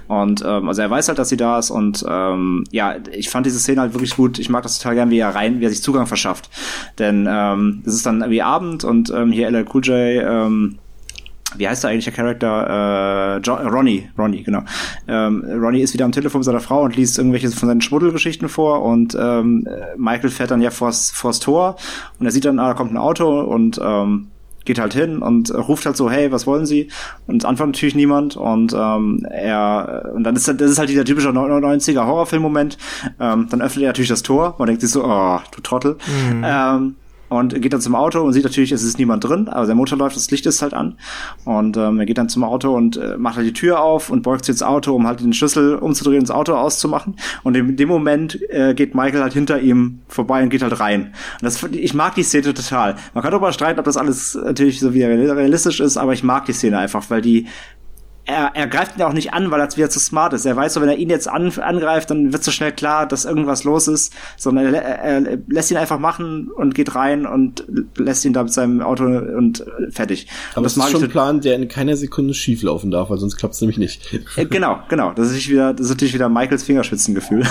Und 0.08 0.42
ähm, 0.46 0.68
also 0.68 0.80
er 0.82 0.90
weiß 0.90 1.08
halt, 1.08 1.18
dass 1.18 1.28
sie 1.28 1.36
da 1.36 1.58
ist 1.58 1.70
und 1.74 2.04
ähm, 2.08 2.64
ja, 2.70 2.96
ich 3.12 3.28
fand 3.28 3.46
diese 3.46 3.58
Szene 3.58 3.80
halt 3.80 3.94
wirklich 3.94 4.16
gut. 4.16 4.38
Ich 4.38 4.48
mag 4.48 4.62
das 4.62 4.78
total 4.78 4.94
gern, 4.94 5.10
wie 5.10 5.18
er 5.18 5.34
rein, 5.34 5.60
wie 5.60 5.64
er 5.64 5.70
sich 5.70 5.82
Zugang 5.82 6.06
verschafft. 6.06 6.48
Denn 6.98 7.26
ähm, 7.28 7.82
es 7.86 7.94
ist 7.94 8.06
dann 8.06 8.30
wie 8.30 8.42
Abend 8.42 8.84
und 8.84 9.10
ähm, 9.10 9.32
hier 9.32 9.50
LL 9.50 9.66
Cool 9.72 9.82
J 9.84 9.96
ähm, 10.24 10.78
wie 11.56 11.68
heißt 11.68 11.84
der 11.84 11.90
eigentlich 11.90 12.04
der 12.04 12.14
Charakter? 12.14 13.36
Äh, 13.36 13.40
John, 13.40 13.66
Ronnie, 13.66 14.08
Ronnie, 14.18 14.42
genau. 14.42 14.62
Ähm, 15.06 15.44
Ronnie 15.44 15.82
ist 15.82 15.94
wieder 15.94 16.04
am 16.04 16.12
Telefon 16.12 16.40
mit 16.40 16.46
seiner 16.46 16.60
Frau 16.60 16.82
und 16.82 16.96
liest 16.96 17.18
irgendwelche 17.18 17.50
von 17.50 17.68
seinen 17.68 17.80
Schmuddelgeschichten 17.80 18.48
vor 18.48 18.82
und 18.82 19.16
ähm, 19.18 19.68
Michael 19.96 20.30
fährt 20.30 20.50
dann 20.50 20.62
ja 20.62 20.70
vors, 20.70 21.10
vors 21.10 21.40
Tor 21.40 21.76
und 22.18 22.26
er 22.26 22.32
sieht 22.32 22.44
dann, 22.44 22.58
ah, 22.58 22.68
da 22.68 22.74
kommt 22.74 22.92
ein 22.92 22.96
Auto 22.96 23.40
und 23.42 23.80
ähm, 23.82 24.28
geht 24.64 24.78
halt 24.78 24.94
hin 24.94 25.18
und 25.18 25.52
ruft 25.54 25.86
halt 25.86 25.96
so, 25.96 26.10
hey, 26.10 26.32
was 26.32 26.46
wollen 26.46 26.66
Sie? 26.66 26.88
Und 27.26 27.42
es 27.42 27.44
antwortet 27.44 27.76
natürlich 27.76 27.94
niemand 27.94 28.36
und 28.36 28.72
ähm, 28.72 29.26
er 29.30 30.10
und 30.14 30.24
dann 30.24 30.36
ist 30.36 30.48
das 30.48 30.70
ist 30.70 30.78
halt 30.78 30.88
dieser 30.88 31.04
typische 31.04 31.28
90er 31.28 32.06
Horrorfilm-Moment. 32.06 32.78
Ähm, 33.20 33.48
dann 33.50 33.62
öffnet 33.62 33.84
er 33.84 33.88
natürlich 33.88 34.08
das 34.08 34.22
Tor, 34.22 34.54
man 34.58 34.66
denkt 34.66 34.82
sich 34.82 34.90
so, 34.90 35.04
oh, 35.04 35.40
du 35.54 35.60
Trottel. 35.60 35.96
Ähm, 36.44 36.96
und 37.28 37.60
geht 37.60 37.72
dann 37.72 37.80
zum 37.80 37.94
Auto 37.94 38.20
und 38.20 38.32
sieht 38.32 38.44
natürlich, 38.44 38.72
es 38.72 38.82
ist 38.82 38.98
niemand 38.98 39.24
drin, 39.24 39.48
aber 39.48 39.66
der 39.66 39.74
Motor 39.74 39.98
läuft, 39.98 40.16
das 40.16 40.30
Licht 40.30 40.46
ist 40.46 40.62
halt 40.62 40.74
an. 40.74 40.98
Und 41.44 41.76
ähm, 41.76 41.98
er 41.98 42.06
geht 42.06 42.18
dann 42.18 42.28
zum 42.28 42.44
Auto 42.44 42.74
und 42.74 42.96
äh, 42.96 43.16
macht 43.16 43.36
halt 43.36 43.46
die 43.46 43.52
Tür 43.52 43.80
auf 43.80 44.10
und 44.10 44.22
beugt 44.22 44.44
sich 44.44 44.54
ins 44.54 44.62
Auto, 44.62 44.94
um 44.94 45.06
halt 45.06 45.20
den 45.20 45.32
Schlüssel 45.32 45.76
umzudrehen, 45.76 46.20
das 46.20 46.30
Auto 46.30 46.54
auszumachen. 46.54 47.16
Und 47.42 47.56
in 47.56 47.76
dem 47.76 47.88
Moment 47.88 48.38
äh, 48.50 48.74
geht 48.74 48.94
Michael 48.94 49.22
halt 49.22 49.32
hinter 49.32 49.60
ihm 49.60 50.00
vorbei 50.08 50.42
und 50.42 50.50
geht 50.50 50.62
halt 50.62 50.78
rein. 50.80 51.14
Und 51.40 51.42
das, 51.42 51.62
ich 51.62 51.94
mag 51.94 52.14
die 52.14 52.22
Szene 52.22 52.54
total. 52.54 52.96
Man 53.14 53.22
kann 53.22 53.30
darüber 53.30 53.52
streiten, 53.52 53.78
ob 53.78 53.84
das 53.84 53.96
alles 53.96 54.34
natürlich 54.34 54.80
so 54.80 54.94
wieder 54.94 55.08
realistisch 55.08 55.80
ist, 55.80 55.96
aber 55.96 56.12
ich 56.12 56.22
mag 56.22 56.44
die 56.44 56.52
Szene 56.52 56.78
einfach, 56.78 57.04
weil 57.08 57.22
die 57.22 57.46
er, 58.26 58.52
er 58.54 58.66
greift 58.66 58.96
ihn 58.96 59.00
ja 59.00 59.08
auch 59.08 59.12
nicht 59.12 59.34
an, 59.34 59.50
weil 59.50 59.60
er 59.60 59.76
wieder 59.76 59.90
zu 59.90 60.00
smart 60.00 60.32
ist. 60.32 60.46
Er 60.46 60.56
weiß 60.56 60.74
so, 60.74 60.80
wenn 60.80 60.88
er 60.88 60.96
ihn 60.96 61.10
jetzt 61.10 61.28
an, 61.28 61.52
angreift, 61.58 62.10
dann 62.10 62.32
wird 62.32 62.42
so 62.42 62.50
schnell 62.50 62.72
klar, 62.72 63.06
dass 63.06 63.24
irgendwas 63.26 63.64
los 63.64 63.86
ist, 63.86 64.14
sondern 64.36 64.72
er, 64.72 64.82
er, 64.82 65.26
er 65.26 65.38
lässt 65.48 65.70
ihn 65.70 65.76
einfach 65.76 65.98
machen 65.98 66.50
und 66.50 66.74
geht 66.74 66.94
rein 66.94 67.26
und 67.26 67.64
lässt 67.96 68.24
ihn 68.24 68.32
da 68.32 68.42
mit 68.42 68.52
seinem 68.52 68.80
Auto 68.80 69.04
und 69.04 69.64
fertig. 69.90 70.28
Aber 70.52 70.58
und 70.58 70.64
das 70.64 70.76
ist 70.76 70.90
schon 70.90 71.02
ein 71.02 71.10
Plan, 71.10 71.40
der 71.42 71.56
in 71.56 71.68
keiner 71.68 71.96
Sekunde 71.96 72.32
schief 72.32 72.62
laufen 72.62 72.90
darf, 72.90 73.10
weil 73.10 73.18
sonst 73.18 73.36
klappt 73.36 73.54
es 73.54 73.60
nämlich 73.60 73.78
nicht. 73.78 74.18
äh, 74.36 74.46
genau, 74.46 74.78
genau. 74.88 75.12
Das 75.12 75.26
ist 75.26 75.32
natürlich 75.32 75.50
wieder, 75.50 75.74
das 75.74 75.86
ist 75.86 75.90
natürlich 75.90 76.14
wieder 76.14 76.30
Michaels 76.30 76.62
Fingerspitzengefühl. 76.62 77.44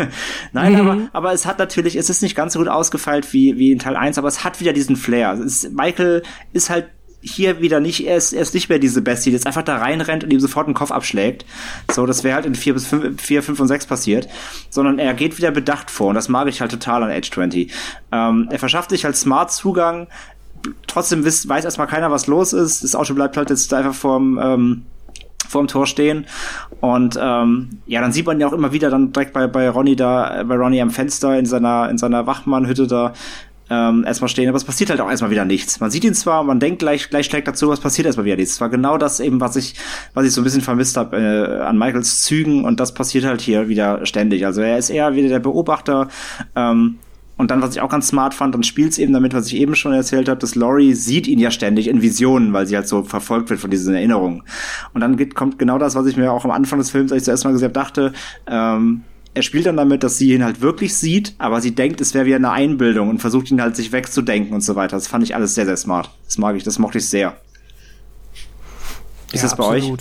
Nein, 0.52 0.76
aber, 0.76 0.98
aber 1.12 1.32
es 1.32 1.46
hat 1.46 1.58
natürlich, 1.58 1.96
es 1.96 2.10
ist 2.10 2.22
nicht 2.22 2.36
ganz 2.36 2.52
so 2.52 2.58
gut 2.58 2.68
ausgefeilt 2.68 3.32
wie, 3.32 3.56
wie 3.56 3.72
in 3.72 3.78
Teil 3.78 3.96
1, 3.96 4.18
aber 4.18 4.28
es 4.28 4.44
hat 4.44 4.60
wieder 4.60 4.74
diesen 4.74 4.96
Flair. 4.96 5.32
Es 5.32 5.64
ist, 5.64 5.72
Michael 5.72 6.22
ist 6.52 6.68
halt 6.68 6.86
hier 7.32 7.60
wieder 7.60 7.80
nicht, 7.80 8.06
er 8.06 8.16
ist, 8.16 8.32
er 8.32 8.42
ist 8.42 8.54
nicht 8.54 8.68
mehr 8.68 8.78
diese 8.78 9.02
Bestie, 9.02 9.30
die 9.30 9.36
jetzt 9.36 9.46
einfach 9.46 9.62
da 9.62 9.76
reinrennt 9.76 10.24
und 10.24 10.32
ihm 10.32 10.40
sofort 10.40 10.66
den 10.66 10.74
Kopf 10.74 10.90
abschlägt. 10.90 11.44
So, 11.90 12.06
das 12.06 12.24
wäre 12.24 12.34
halt 12.34 12.46
in 12.46 12.54
4 12.54 12.74
bis 12.74 12.86
5, 12.86 13.20
4, 13.20 13.42
5 13.42 13.60
und 13.60 13.68
6 13.68 13.86
passiert. 13.86 14.28
Sondern 14.70 14.98
er 14.98 15.14
geht 15.14 15.38
wieder 15.38 15.50
bedacht 15.50 15.90
vor 15.90 16.08
und 16.08 16.14
das 16.14 16.28
mag 16.28 16.48
ich 16.48 16.60
halt 16.60 16.70
total 16.70 17.02
an 17.02 17.10
Age 17.10 17.30
20. 17.30 17.72
Ähm, 18.12 18.48
er 18.50 18.58
verschafft 18.58 18.90
sich 18.90 19.04
halt 19.04 19.16
smart 19.16 19.52
Zugang, 19.52 20.08
trotzdem 20.86 21.24
weiß, 21.24 21.48
weiß 21.48 21.64
erstmal 21.64 21.86
keiner, 21.86 22.10
was 22.10 22.26
los 22.26 22.52
ist. 22.52 22.84
Das 22.84 22.94
Auto 22.94 23.14
bleibt 23.14 23.36
halt 23.36 23.50
jetzt 23.50 23.72
einfach 23.72 23.94
vorm, 23.94 24.38
ähm, 24.42 24.82
vorm 25.48 25.66
Tor 25.66 25.86
stehen. 25.86 26.26
Und 26.80 27.18
ähm, 27.20 27.80
ja, 27.86 28.00
dann 28.00 28.12
sieht 28.12 28.26
man 28.26 28.38
ja 28.40 28.46
auch 28.46 28.52
immer 28.52 28.72
wieder 28.72 28.90
dann 28.90 29.12
direkt 29.12 29.32
bei, 29.32 29.46
bei 29.46 29.68
Ronny 29.68 29.96
da, 29.96 30.40
äh, 30.40 30.44
bei 30.44 30.56
Ronny 30.56 30.80
am 30.80 30.90
Fenster 30.90 31.38
in 31.38 31.46
seiner, 31.46 31.88
in 31.88 31.98
seiner 31.98 32.26
Wachmannhütte 32.26 32.86
da 32.86 33.14
ähm, 33.70 34.04
erstmal 34.06 34.28
stehen, 34.28 34.48
aber 34.48 34.56
es 34.56 34.64
passiert 34.64 34.90
halt 34.90 35.00
auch 35.00 35.10
erstmal 35.10 35.30
wieder 35.30 35.44
nichts. 35.44 35.80
Man 35.80 35.90
sieht 35.90 36.04
ihn 36.04 36.14
zwar, 36.14 36.42
man 36.44 36.60
denkt 36.60 36.80
gleich, 36.80 37.10
gleich 37.10 37.26
schlägt 37.26 37.48
dazu, 37.48 37.68
was 37.68 37.80
passiert 37.80 38.06
erstmal 38.06 38.26
wieder 38.26 38.36
nichts. 38.36 38.54
Es 38.54 38.60
war 38.60 38.68
genau 38.68 38.98
das 38.98 39.20
eben, 39.20 39.40
was 39.40 39.56
ich, 39.56 39.74
was 40.14 40.26
ich 40.26 40.32
so 40.32 40.40
ein 40.40 40.44
bisschen 40.44 40.62
vermisst 40.62 40.96
habe 40.96 41.16
äh, 41.16 41.62
an 41.62 41.78
Michaels 41.78 42.22
Zügen 42.22 42.64
und 42.64 42.80
das 42.80 42.94
passiert 42.94 43.24
halt 43.24 43.40
hier 43.40 43.68
wieder 43.68 44.04
ständig. 44.06 44.46
Also 44.46 44.60
er 44.60 44.78
ist 44.78 44.90
eher 44.90 45.14
wieder 45.14 45.28
der 45.28 45.40
Beobachter, 45.40 46.08
ähm, 46.56 46.98
und 47.38 47.52
dann, 47.52 47.62
was 47.62 47.74
ich 47.76 47.80
auch 47.80 47.88
ganz 47.88 48.08
smart 48.08 48.34
fand, 48.34 48.54
dann 48.54 48.64
spielt 48.64 48.90
es 48.90 48.98
eben 48.98 49.12
damit, 49.12 49.32
was 49.32 49.46
ich 49.46 49.54
eben 49.54 49.76
schon 49.76 49.92
erzählt 49.92 50.28
habe, 50.28 50.40
dass 50.40 50.56
Laurie 50.56 50.92
sieht 50.92 51.28
ihn 51.28 51.38
ja 51.38 51.52
ständig 51.52 51.86
in 51.86 52.02
Visionen, 52.02 52.52
weil 52.52 52.66
sie 52.66 52.74
halt 52.74 52.88
so 52.88 53.04
verfolgt 53.04 53.48
wird 53.48 53.60
von 53.60 53.70
diesen 53.70 53.94
Erinnerungen. 53.94 54.42
Und 54.92 55.00
dann 55.00 55.16
geht, 55.16 55.36
kommt 55.36 55.56
genau 55.56 55.78
das, 55.78 55.94
was 55.94 56.06
ich 56.06 56.16
mir 56.16 56.32
auch 56.32 56.44
am 56.44 56.50
Anfang 56.50 56.80
des 56.80 56.90
Films, 56.90 57.12
als 57.12 57.22
ich 57.22 57.24
zuerst 57.26 57.44
mal 57.44 57.52
gesagt 57.52 57.76
dachte, 57.76 58.12
ähm, 58.48 59.04
er 59.34 59.42
spielt 59.42 59.66
dann 59.66 59.76
damit, 59.76 60.02
dass 60.02 60.18
sie 60.18 60.32
ihn 60.34 60.44
halt 60.44 60.60
wirklich 60.60 60.96
sieht, 60.96 61.34
aber 61.38 61.60
sie 61.60 61.74
denkt, 61.74 62.00
es 62.00 62.14
wäre 62.14 62.26
wieder 62.26 62.36
eine 62.36 62.50
Einbildung 62.50 63.08
und 63.08 63.20
versucht 63.20 63.50
ihn 63.50 63.60
halt 63.60 63.76
sich 63.76 63.92
wegzudenken 63.92 64.52
und 64.54 64.62
so 64.62 64.74
weiter. 64.74 64.96
Das 64.96 65.06
fand 65.06 65.22
ich 65.24 65.34
alles 65.34 65.54
sehr, 65.54 65.64
sehr 65.66 65.76
smart. 65.76 66.10
Das 66.24 66.38
mag 66.38 66.56
ich, 66.56 66.64
das 66.64 66.78
mochte 66.78 66.98
ich 66.98 67.08
sehr. 67.08 67.36
Ist 69.32 69.44
das 69.44 69.56
bei 69.56 69.64
euch? 69.64 69.92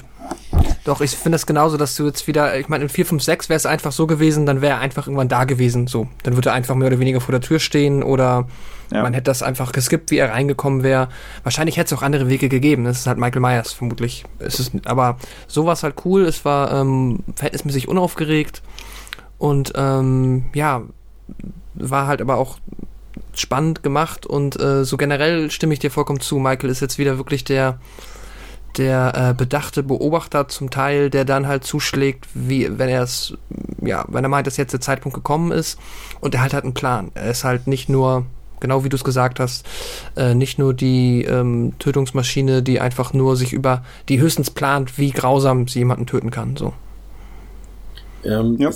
Doch, 0.86 1.02
ich 1.02 1.12
finde 1.12 1.36
das 1.36 1.46
genauso, 1.46 1.76
dass 1.76 1.96
du 1.96 2.06
jetzt 2.06 2.28
wieder, 2.28 2.58
ich 2.58 2.70
meine, 2.70 2.86
in 2.86 2.90
4, 2.90 3.06
5, 3.06 3.22
6 3.22 3.50
wäre 3.50 3.58
es 3.58 3.66
einfach 3.66 3.92
so 3.92 4.08
gewesen, 4.08 4.46
dann 4.46 4.62
wäre 4.62 4.76
er 4.76 4.80
einfach 4.80 5.08
irgendwann 5.08 5.28
da 5.28 5.44
gewesen, 5.44 5.88
so. 5.88 6.08
Dann 6.24 6.36
würde 6.36 6.50
er 6.50 6.54
einfach 6.56 6.76
mehr 6.76 6.88
oder 6.88 7.00
weniger 7.00 7.20
vor 7.20 7.34
der 7.34 7.42
Tür 7.42 7.60
stehen 7.60 8.04
oder 8.04 8.48
Ja. 8.92 9.04
man 9.04 9.14
hätte 9.14 9.26
das 9.26 9.44
einfach 9.44 9.74
geskippt, 9.74 10.12
wie 10.12 10.18
er 10.18 10.32
reingekommen 10.32 10.84
wäre. 10.84 11.10
Wahrscheinlich 11.44 11.76
hätte 11.76 11.94
es 11.94 12.00
auch 12.00 12.04
andere 12.04 12.30
Wege 12.30 12.48
gegeben, 12.48 12.86
das 12.86 13.00
ist 13.00 13.08
halt 13.08 13.18
Michael 13.18 13.42
Myers 13.42 13.74
vermutlich. 13.74 14.24
Es 14.40 14.62
ist, 14.62 14.72
aber 14.86 15.18
so 15.48 15.66
war 15.66 15.74
es 15.74 15.84
halt 15.84 15.96
cool, 16.06 16.24
es 16.24 16.46
war 16.46 16.72
ähm, 16.74 17.20
verhältnismäßig 17.36 17.90
unaufgeregt 17.90 18.62
und 19.38 19.74
ähm, 19.76 20.46
ja, 20.54 20.84
war 21.76 22.08
halt 22.08 22.22
aber 22.22 22.38
auch 22.38 22.58
spannend 23.34 23.84
gemacht 23.84 24.26
und 24.26 24.60
äh, 24.60 24.84
so 24.84 24.98
generell 24.98 25.52
stimme 25.52 25.74
ich 25.74 25.80
dir 25.80 25.92
vollkommen 25.92 26.20
zu. 26.20 26.40
Michael 26.40 26.70
ist 26.70 26.80
jetzt 26.82 26.98
wieder 26.98 27.18
wirklich 27.18 27.44
der 27.44 27.80
der 28.78 29.30
äh, 29.30 29.34
bedachte 29.34 29.84
Beobachter 29.84 30.48
zum 30.48 30.70
Teil, 30.70 31.10
der 31.10 31.26
dann 31.26 31.48
halt 31.48 31.64
zuschlägt, 31.64 32.28
wie 32.34 32.78
wenn 32.78 32.90
er 32.90 33.02
es, 33.02 33.34
ja, 33.82 34.06
wenn 34.08 34.24
er 34.24 34.30
meint, 34.30 34.48
dass 34.48 34.58
jetzt 34.58 34.74
der 34.74 34.82
Zeitpunkt 34.82 35.16
gekommen 35.16 35.52
ist 35.52 35.80
und 36.20 36.36
er 36.36 36.42
halt 36.42 36.54
hat 36.54 36.64
einen 36.64 36.74
Plan. 36.74 37.12
Er 37.16 37.32
ist 37.32 37.44
halt 37.44 37.68
nicht 37.68 37.90
nur, 37.90 38.26
genau 38.60 38.84
wie 38.84 38.90
du 38.90 38.96
es 38.96 39.04
gesagt 39.04 39.40
hast, 39.40 39.66
äh, 40.16 40.36
nicht 40.36 40.60
nur 40.60 40.74
die 40.74 41.24
ähm, 41.24 41.74
Tötungsmaschine, 41.80 42.62
die 42.62 42.80
einfach 42.80 43.14
nur 43.14 43.36
sich 43.36 43.54
über, 43.54 43.84
die 44.10 44.20
höchstens 44.20 44.52
plant, 44.52 44.98
wie 44.98 45.12
grausam 45.12 45.68
sie 45.68 45.80
jemanden 45.80 46.06
töten 46.06 46.30
kann. 46.30 46.56
So. 46.56 46.74
Ähm, 48.24 48.58
Ja. 48.60 48.70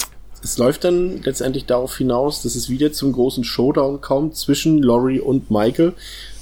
Es, 0.44 0.58
läuft 0.58 0.84
dann 0.84 1.22
letztendlich 1.24 1.66
darauf 1.66 1.98
hinaus, 1.98 2.42
dass 2.42 2.56
es 2.56 2.70
wieder 2.70 2.92
zum 2.92 3.12
großen 3.12 3.44
Showdown 3.44 4.02
kommt 4.02 4.36
zwischen 4.36 4.82
Laurie 4.82 5.20
und 5.20 5.52
Michael. 5.52 5.94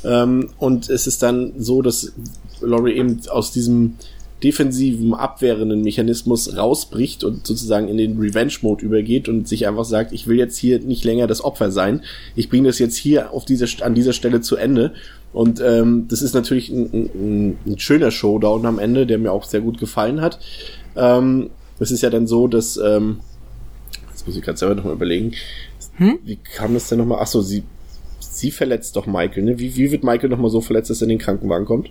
Ähm, 0.04 0.50
und 0.58 0.90
es 0.90 1.08
ist 1.08 1.22
dann 1.24 1.54
so, 1.58 1.82
dass 1.82 2.14
Laurie 2.62 2.94
eben 2.94 3.22
aus 3.30 3.52
diesem 3.52 3.96
defensiven, 4.44 5.14
abwehrenden 5.14 5.82
Mechanismus 5.82 6.56
rausbricht 6.56 7.24
und 7.24 7.46
sozusagen 7.46 7.90
in 7.90 7.98
den 7.98 8.18
Revenge-Mode 8.18 8.86
übergeht 8.86 9.28
und 9.28 9.48
sich 9.48 9.68
einfach 9.68 9.84
sagt, 9.84 10.14
ich 10.14 10.28
will 10.28 10.38
jetzt 10.38 10.58
hier 10.58 10.80
nicht 10.80 11.04
länger 11.04 11.28
das 11.28 11.44
Opfer 11.44 11.72
sein. 11.72 12.02
Ich 12.36 12.50
bringe 12.50 12.68
das 12.70 12.80
jetzt 12.80 12.96
hier 12.96 13.34
auf 13.34 13.44
dieser, 13.44 13.68
an 13.86 13.96
dieser 13.96 14.14
Stelle 14.14 14.40
zu 14.42 14.56
Ende. 14.56 14.94
Und 15.34 15.62
ähm, 15.62 16.08
das 16.08 16.22
ist 16.22 16.34
natürlich 16.34 16.70
ein, 16.70 16.90
ein, 16.94 17.58
ein 17.66 17.80
schöner 17.80 18.12
Showdown 18.12 18.66
am 18.66 18.80
Ende, 18.80 19.06
der 19.06 19.18
mir 19.18 19.32
auch 19.32 19.44
sehr 19.44 19.62
gut 19.62 19.78
gefallen 19.78 20.22
hat. 20.22 20.40
Ähm, 20.96 21.50
es 21.80 21.92
ist 21.92 22.02
ja 22.02 22.10
dann 22.10 22.28
so, 22.28 22.48
dass 22.48 22.78
ähm, 22.78 23.20
muss 24.30 24.38
ich 24.38 24.44
gerade 24.44 24.58
selber 24.60 24.76
nochmal 24.76 24.94
überlegen, 24.94 25.34
wie 26.24 26.38
kam 26.38 26.76
das 26.76 26.88
denn 26.88 27.00
nochmal? 27.00 27.18
Ach 27.22 27.28
so, 27.28 27.42
sie 27.42 27.64
sie 28.20 28.52
verletzt 28.52 28.96
doch 28.96 29.06
Michael, 29.08 29.44
ne? 29.44 29.60
Wie, 29.60 29.76
wie 29.76 29.92
wird 29.92 30.04
Michael 30.04 30.30
nochmal 30.30 30.52
so 30.52 30.62
verletzt, 30.62 30.90
dass 30.90 31.02
er 31.02 31.06
in 31.06 31.10
den 31.10 31.18
Krankenwagen 31.18 31.66
kommt? 31.66 31.90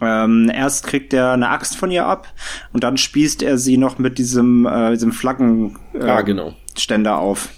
Ähm, 0.00 0.50
erst 0.52 0.86
kriegt 0.86 1.12
er 1.12 1.32
eine 1.32 1.50
Axt 1.50 1.76
von 1.76 1.90
ihr 1.90 2.06
ab 2.06 2.32
und 2.72 2.84
dann 2.84 2.96
spießt 2.96 3.42
er 3.42 3.58
sie 3.58 3.76
noch 3.76 3.98
mit 3.98 4.18
diesem, 4.18 4.66
äh, 4.66 4.90
diesem 4.92 5.12
Flaggen 5.12 5.78
äh, 5.94 6.04
Ah, 6.04 6.22
genau. 6.22 6.54
Ständer 6.76 7.18
auf. 7.18 7.50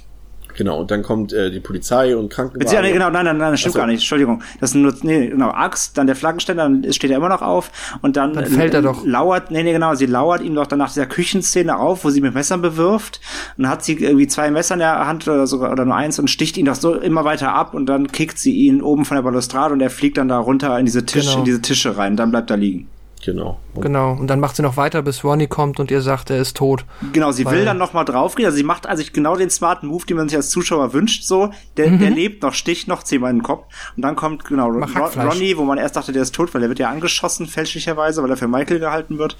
Genau, 0.58 0.80
und 0.80 0.90
dann 0.90 1.04
kommt 1.04 1.32
äh, 1.32 1.52
die 1.52 1.60
Polizei 1.60 2.16
und 2.16 2.30
Krankenwagen. 2.32 2.66
Bezieh- 2.68 2.82
nee, 2.82 2.90
genau, 2.90 3.10
nein, 3.10 3.24
nein, 3.24 3.38
nein, 3.38 3.52
das 3.52 3.60
stimmt 3.60 3.74
so. 3.74 3.78
gar 3.78 3.86
nicht. 3.86 4.00
Entschuldigung. 4.00 4.42
Das 4.60 4.72
sind 4.72 4.82
nur, 4.82 4.92
nee, 5.02 5.28
genau, 5.28 5.50
Axt, 5.50 5.96
dann 5.96 6.08
der 6.08 6.16
Flaggenständer, 6.16 6.64
dann 6.64 6.92
steht 6.92 7.12
er 7.12 7.18
immer 7.18 7.28
noch 7.28 7.42
auf 7.42 7.70
und 8.02 8.16
dann, 8.16 8.32
Dann 8.32 8.46
fällt 8.46 8.74
er 8.74 8.82
doch. 8.82 9.06
lauert, 9.06 9.52
nee, 9.52 9.62
nee, 9.62 9.70
genau, 9.72 9.94
sie 9.94 10.06
lauert 10.06 10.42
ihm 10.42 10.56
doch 10.56 10.66
dann 10.66 10.80
nach 10.80 10.88
dieser 10.92 11.06
Küchenszene 11.06 11.78
auf, 11.78 12.04
wo 12.04 12.10
sie 12.10 12.20
mit 12.20 12.34
Messern 12.34 12.60
bewirft 12.60 13.20
und 13.56 13.62
dann 13.62 13.70
hat 13.70 13.84
sie 13.84 13.94
irgendwie 14.02 14.26
zwei 14.26 14.50
Messer 14.50 14.74
in 14.74 14.80
der 14.80 15.06
Hand 15.06 15.28
oder 15.28 15.46
sogar, 15.46 15.70
oder 15.70 15.84
nur 15.84 15.94
eins 15.94 16.18
und 16.18 16.28
sticht 16.28 16.56
ihn 16.58 16.64
doch 16.66 16.74
so 16.74 16.94
immer 16.96 17.24
weiter 17.24 17.54
ab 17.54 17.72
und 17.72 17.86
dann 17.86 18.10
kickt 18.10 18.40
sie 18.40 18.52
ihn 18.56 18.82
oben 18.82 19.04
von 19.04 19.14
der 19.16 19.22
Balustrade 19.22 19.72
und 19.72 19.80
er 19.80 19.90
fliegt 19.90 20.18
dann 20.18 20.26
da 20.26 20.38
runter 20.38 20.76
in 20.76 20.86
diese 20.86 21.06
Tisch, 21.06 21.26
Genau. 21.26 21.38
in 21.38 21.44
diese 21.44 21.62
Tische 21.62 21.96
rein, 21.96 22.16
dann 22.16 22.32
bleibt 22.32 22.50
er 22.50 22.56
liegen. 22.56 22.88
Genau. 23.24 23.58
Und 23.74 23.82
Genau. 23.82 24.12
Und 24.12 24.28
dann 24.28 24.40
macht 24.40 24.56
sie 24.56 24.62
noch 24.62 24.76
weiter, 24.76 25.02
bis 25.02 25.24
Ronnie 25.24 25.46
kommt 25.46 25.80
und 25.80 25.90
ihr 25.90 26.00
sagt, 26.00 26.30
er 26.30 26.38
ist 26.38 26.56
tot. 26.56 26.84
Genau, 27.12 27.32
sie 27.32 27.46
will 27.46 27.64
dann 27.64 27.78
noch 27.78 27.92
mal 27.92 28.04
draufgehen. 28.04 28.46
Also 28.46 28.56
sie 28.56 28.62
macht 28.62 28.86
also 28.86 29.02
genau 29.12 29.36
den 29.36 29.50
smarten 29.50 29.88
Move, 29.88 30.04
den 30.06 30.16
man 30.16 30.28
sich 30.28 30.36
als 30.36 30.50
Zuschauer 30.50 30.92
wünscht. 30.92 31.24
So, 31.24 31.50
der, 31.76 31.90
der 31.90 32.10
lebt 32.10 32.42
noch, 32.42 32.54
sticht 32.54 32.88
noch 32.88 33.02
zehnmal 33.02 33.30
in 33.30 33.38
den 33.38 33.42
Kopf. 33.42 33.66
Und 33.96 34.02
dann 34.02 34.16
kommt 34.16 34.44
genau 34.44 34.68
Ron. 34.68 34.84
Ronnie, 34.84 35.56
wo 35.56 35.64
man 35.64 35.78
erst 35.78 35.96
dachte, 35.96 36.12
der 36.12 36.22
ist 36.22 36.34
tot, 36.34 36.52
weil 36.54 36.60
der 36.60 36.68
wird 36.68 36.78
ja 36.78 36.90
angeschossen 36.90 37.46
fälschlicherweise, 37.46 38.22
weil 38.22 38.30
er 38.30 38.36
für 38.36 38.48
Michael 38.48 38.78
gehalten 38.78 39.18
wird 39.18 39.36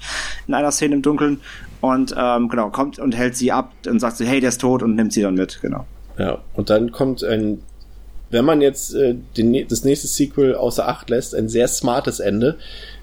in 0.47 0.53
einer 0.53 0.71
Szene 0.71 0.95
im 0.95 1.01
Dunkeln. 1.01 1.41
Und 1.81 2.13
ähm, 2.17 2.49
genau 2.49 2.69
kommt 2.69 2.99
und 2.99 3.15
hält 3.15 3.37
sie 3.37 3.51
ab 3.51 3.71
und 3.87 3.99
sagt 3.99 4.17
so, 4.17 4.25
hey, 4.25 4.39
der 4.39 4.49
ist 4.49 4.61
tot 4.61 4.83
und 4.83 4.95
nimmt 4.95 5.13
sie 5.13 5.21
dann 5.21 5.35
mit. 5.35 5.59
Genau. 5.61 5.85
Ja, 6.17 6.39
und 6.53 6.69
dann 6.69 6.91
kommt 6.91 7.23
ein, 7.23 7.61
wenn 8.29 8.43
man 8.43 8.61
jetzt 8.61 8.93
äh, 8.93 9.15
den, 9.37 9.67
das 9.67 9.85
nächste 9.85 10.07
Sequel 10.07 10.55
außer 10.55 10.87
Acht 10.87 11.09
lässt, 11.09 11.33
ein 11.33 11.47
sehr 11.47 11.67
smartes 11.67 12.19
Ende, 12.19 12.57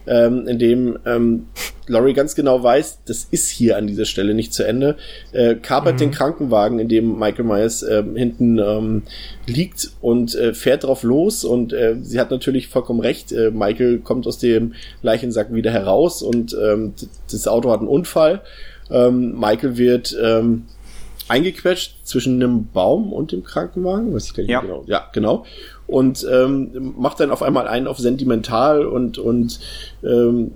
ähm, 0.07 0.47
in 0.47 0.59
dem 0.59 0.99
ähm, 1.07 1.47
Laurie 1.89 2.15
ganz 2.15 2.35
genau 2.35 2.63
weiß, 2.63 3.01
das 3.07 3.27
ist 3.31 3.49
hier 3.49 3.77
an 3.77 3.87
dieser 3.87 4.05
Stelle 4.05 4.35
nicht 4.35 4.53
zu 4.53 4.65
Ende, 4.65 4.97
äh, 5.33 5.55
kapert 5.55 6.01
den 6.01 6.11
Krankenwagen, 6.11 6.79
in 6.79 6.89
dem 6.89 7.19
Michael 7.19 7.45
Myers 7.45 7.83
ähm, 7.83 8.17
hinten 8.17 8.59
ähm, 8.59 9.03
liegt 9.47 9.91
und 10.01 10.35
äh, 10.35 10.53
fährt 10.55 10.85
drauf 10.85 11.03
los 11.03 11.45
und 11.45 11.73
äh, 11.73 11.97
sie 12.03 12.19
hat 12.19 12.31
natürlich 12.31 12.69
vollkommen 12.69 13.01
recht, 13.01 13.33
äh, 13.33 13.51
Michael 13.51 13.99
kommt 13.99 14.27
aus 14.27 14.39
dem 14.39 14.75
Leichensack 15.03 15.53
wieder 15.55 15.71
heraus 15.71 16.23
und 16.23 16.57
ähm, 16.61 16.95
das 17.31 17.47
Auto 17.47 17.71
hat 17.71 17.81
einen 17.81 17.89
Unfall. 17.89 18.43
Ähm, 18.91 19.39
Michael 19.39 19.77
wird 19.77 20.17
ähm, 20.23 20.65
eingequetscht 21.29 21.97
zwischen 22.05 22.43
einem 22.43 22.69
Baum 22.73 23.13
und 23.13 23.33
dem 23.33 23.43
Krankenwagen, 23.43 24.15
weiß 24.15 24.27
ich 24.27 24.35
gar 24.35 24.43
nicht 24.43 24.51
Ja. 24.51 24.61
genau. 24.61 24.85
Ja, 24.87 25.09
genau. 25.13 25.45
Und 25.87 26.27
ähm, 26.31 26.95
macht 26.97 27.21
dann 27.21 27.31
auf 27.31 27.43
einmal 27.43 27.69
einen 27.69 27.87
auf 27.87 27.99
sentimental 27.99 28.85
und 28.87 29.19
und 29.19 29.61
ähm, 30.03 30.51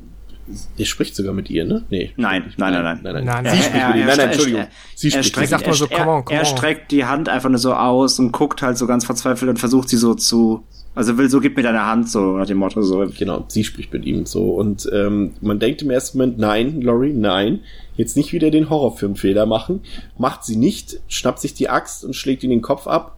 ihr 0.76 0.86
spricht 0.86 1.14
sogar 1.14 1.32
mit 1.32 1.50
ihr, 1.50 1.64
ne? 1.64 1.84
Nee. 1.90 2.12
Nein, 2.16 2.52
nein, 2.56 2.72
nein, 2.72 2.82
nein. 2.82 3.00
nein, 3.02 3.24
nein. 3.24 3.24
Nein, 3.24 3.44
Sie 3.44 3.50
nein. 3.50 3.62
spricht 3.62 3.86
mit 3.86 3.96
ihm. 3.96 4.06
Nein, 4.06 4.16
nein, 4.16 4.28
Entschuldigung. 4.28 4.66
Sie 4.94 5.06
er 5.08 5.10
spricht 5.10 5.28
streckt, 5.28 5.50
mit 5.52 5.60
Sag 5.60 5.66
mal 5.66 5.74
so, 5.74 5.86
er, 5.86 5.98
come 5.98 6.10
on, 6.10 6.24
come 6.24 6.36
er 6.36 6.46
on. 6.46 6.56
streckt 6.56 6.90
die 6.90 7.04
Hand 7.04 7.28
einfach 7.28 7.48
nur 7.48 7.58
so 7.58 7.74
aus 7.74 8.18
und 8.18 8.32
guckt 8.32 8.62
halt 8.62 8.78
so 8.78 8.86
ganz 8.86 9.04
verzweifelt 9.04 9.48
und 9.48 9.58
versucht 9.58 9.88
sie 9.88 9.96
so 9.96 10.14
zu, 10.14 10.64
also 10.94 11.16
will 11.18 11.30
so, 11.30 11.40
gib 11.40 11.56
mir 11.56 11.62
deine 11.62 11.86
Hand, 11.86 12.10
so 12.10 12.36
nach 12.36 12.46
dem 12.46 12.58
Motto 12.58 12.82
so. 12.82 13.06
Genau, 13.16 13.44
sie 13.48 13.64
spricht 13.64 13.92
mit 13.92 14.04
ihm 14.04 14.26
so. 14.26 14.50
Und 14.50 14.88
ähm, 14.92 15.34
man 15.40 15.58
denkt 15.58 15.82
im 15.82 15.90
ersten 15.90 16.18
Moment, 16.18 16.38
nein, 16.38 16.80
Laurie, 16.80 17.12
nein, 17.12 17.60
jetzt 17.96 18.16
nicht 18.16 18.32
wieder 18.32 18.50
den 18.50 18.70
Horrorfilmfehler 18.70 19.46
machen. 19.46 19.82
Macht 20.18 20.44
sie 20.44 20.56
nicht, 20.56 21.00
schnappt 21.08 21.40
sich 21.40 21.54
die 21.54 21.68
Axt 21.68 22.04
und 22.04 22.16
schlägt 22.16 22.42
ihn 22.42 22.50
den 22.50 22.62
Kopf 22.62 22.86
ab. 22.86 23.16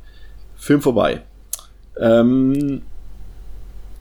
Film 0.54 0.82
vorbei. 0.82 1.22
Ähm, 2.00 2.82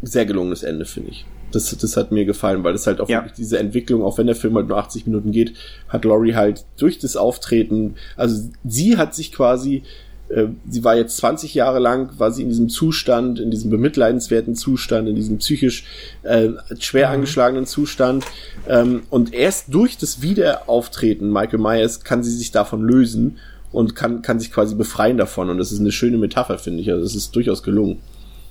sehr 0.01 0.25
gelungenes 0.25 0.63
Ende, 0.63 0.85
finde 0.85 1.11
ich. 1.11 1.25
Das, 1.51 1.75
das 1.77 1.97
hat 1.97 2.11
mir 2.11 2.25
gefallen, 2.25 2.63
weil 2.63 2.73
es 2.73 2.87
halt 2.87 3.01
auch 3.01 3.09
Ja. 3.09 3.19
wirklich 3.19 3.33
diese 3.33 3.59
Entwicklung, 3.59 4.03
auch 4.03 4.17
wenn 4.17 4.27
der 4.27 4.35
Film 4.35 4.55
halt 4.55 4.67
nur 4.67 4.77
80 4.77 5.05
Minuten 5.05 5.31
geht, 5.31 5.53
hat 5.89 6.05
Laurie 6.05 6.33
halt 6.35 6.65
durch 6.77 6.97
das 6.97 7.17
Auftreten, 7.17 7.95
also 8.15 8.49
sie 8.63 8.97
hat 8.97 9.13
sich 9.13 9.31
quasi 9.33 9.83
äh, 10.29 10.47
sie 10.69 10.85
war 10.85 10.95
jetzt 10.95 11.17
20 11.17 11.53
Jahre 11.55 11.79
lang, 11.79 12.17
war 12.17 12.31
sie 12.31 12.43
in 12.43 12.47
diesem 12.47 12.69
Zustand, 12.69 13.37
in 13.37 13.51
diesem 13.51 13.69
bemitleidenswerten 13.69 14.55
Zustand, 14.55 15.09
in 15.09 15.15
diesem 15.15 15.39
psychisch 15.39 15.83
äh, 16.23 16.51
schwer 16.79 17.09
angeschlagenen 17.09 17.65
Zustand. 17.65 18.23
Ähm, 18.65 19.01
und 19.09 19.33
erst 19.33 19.73
durch 19.73 19.97
das 19.97 20.21
Wiederauftreten 20.21 21.29
Michael 21.33 21.59
Myers 21.59 22.05
kann 22.05 22.23
sie 22.23 22.31
sich 22.31 22.51
davon 22.51 22.81
lösen 22.81 23.39
und 23.71 23.95
kann, 23.95 24.21
kann 24.21 24.39
sich 24.39 24.51
quasi 24.51 24.75
befreien 24.75 25.17
davon. 25.17 25.49
Und 25.49 25.57
das 25.57 25.71
ist 25.71 25.79
eine 25.79 25.91
schöne 25.91 26.17
Metapher, 26.17 26.57
finde 26.57 26.81
ich. 26.81 26.91
Also 26.91 27.05
es 27.05 27.15
ist 27.15 27.35
durchaus 27.35 27.63
gelungen. 27.63 27.99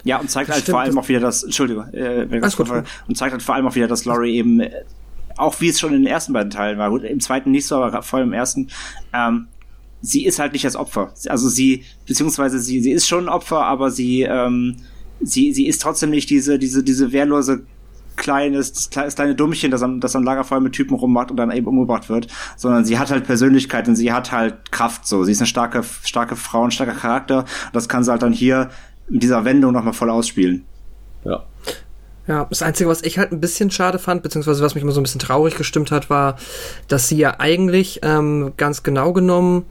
Ja, 0.04 0.18
und 0.18 0.30
zeigt 0.30 0.48
Das 0.48 0.56
halt 0.56 0.62
stimmt, 0.62 0.74
vor 0.74 0.80
allem 0.80 0.98
auch 0.98 1.08
wieder 1.08 1.20
das, 1.20 1.42
Entschuldigung, 1.42 1.92
äh, 1.92 2.30
wenn 2.30 2.38
ich 2.38 2.42
das 2.42 2.56
gut. 2.56 2.70
und 3.06 3.16
zeigt 3.16 3.32
halt 3.32 3.42
vor 3.42 3.54
allem 3.54 3.66
auch 3.66 3.74
wieder, 3.74 3.86
dass 3.88 4.06
Laurie 4.06 4.34
eben, 4.34 4.60
äh, 4.60 4.70
auch 5.36 5.60
wie 5.60 5.68
es 5.68 5.78
schon 5.78 5.92
in 5.92 6.02
den 6.02 6.06
ersten 6.06 6.32
beiden 6.32 6.50
Teilen 6.50 6.78
war, 6.78 6.90
gut, 6.90 7.04
im 7.04 7.20
zweiten 7.20 7.50
nicht 7.50 7.66
so, 7.66 7.76
aber 7.76 8.02
vor 8.02 8.18
allem 8.18 8.28
im 8.28 8.34
ersten, 8.34 8.68
ähm, 9.12 9.48
sie 10.00 10.24
ist 10.24 10.38
halt 10.38 10.52
nicht 10.52 10.64
das 10.64 10.76
Opfer. 10.76 11.12
Also 11.28 11.48
sie, 11.48 11.84
beziehungsweise 12.06 12.58
sie, 12.58 12.80
sie 12.80 12.92
ist 12.92 13.08
schon 13.08 13.24
ein 13.24 13.28
Opfer, 13.28 13.64
aber 13.64 13.90
sie, 13.90 14.22
ähm, 14.22 14.76
sie, 15.20 15.52
sie 15.52 15.66
ist 15.66 15.82
trotzdem 15.82 16.10
nicht 16.10 16.30
diese, 16.30 16.58
diese, 16.58 16.82
diese 16.82 17.12
wehrlose 17.12 17.64
kleines, 18.16 18.72
das 18.72 18.90
kleine, 18.90 19.06
das 19.06 19.14
kleine 19.14 19.34
Dummchen, 19.34 19.70
das 19.70 19.82
am, 19.82 20.00
das 20.00 20.16
am 20.16 20.22
Lagerfeuer 20.22 20.60
mit 20.60 20.72
Typen 20.72 20.94
rummacht 20.94 21.30
und 21.30 21.36
dann 21.36 21.50
eben 21.50 21.66
umgebracht 21.66 22.08
wird, 22.08 22.28
sondern 22.56 22.84
sie 22.84 22.98
hat 22.98 23.10
halt 23.10 23.24
Persönlichkeit 23.24 23.88
und 23.88 23.96
sie 23.96 24.12
hat 24.12 24.32
halt 24.32 24.72
Kraft 24.72 25.06
so. 25.06 25.24
Sie 25.24 25.32
ist 25.32 25.40
eine 25.40 25.46
starke, 25.46 25.82
starke 26.04 26.36
Frau, 26.36 26.64
ein 26.64 26.70
starker 26.70 26.94
Charakter. 26.94 27.40
Und 27.40 27.74
das 27.74 27.88
kann 27.88 28.04
sie 28.04 28.10
halt 28.10 28.22
dann 28.22 28.32
hier 28.32 28.70
mit 29.08 29.22
dieser 29.22 29.44
Wendung 29.44 29.72
nochmal 29.72 29.92
voll 29.92 30.10
ausspielen. 30.10 30.64
Ja. 31.24 31.44
Ja, 32.26 32.44
das 32.44 32.62
Einzige, 32.62 32.88
was 32.88 33.02
ich 33.02 33.18
halt 33.18 33.32
ein 33.32 33.40
bisschen 33.40 33.72
schade 33.72 33.98
fand, 33.98 34.22
beziehungsweise 34.22 34.62
was 34.62 34.74
mich 34.76 34.84
immer 34.84 34.92
so 34.92 35.00
ein 35.00 35.02
bisschen 35.02 35.18
traurig 35.18 35.56
gestimmt 35.56 35.90
hat, 35.90 36.10
war, 36.10 36.36
dass 36.86 37.08
sie 37.08 37.16
ja 37.16 37.40
eigentlich 37.40 38.00
ähm, 38.02 38.52
ganz 38.56 38.84
genau 38.84 39.12
genommen, 39.12 39.64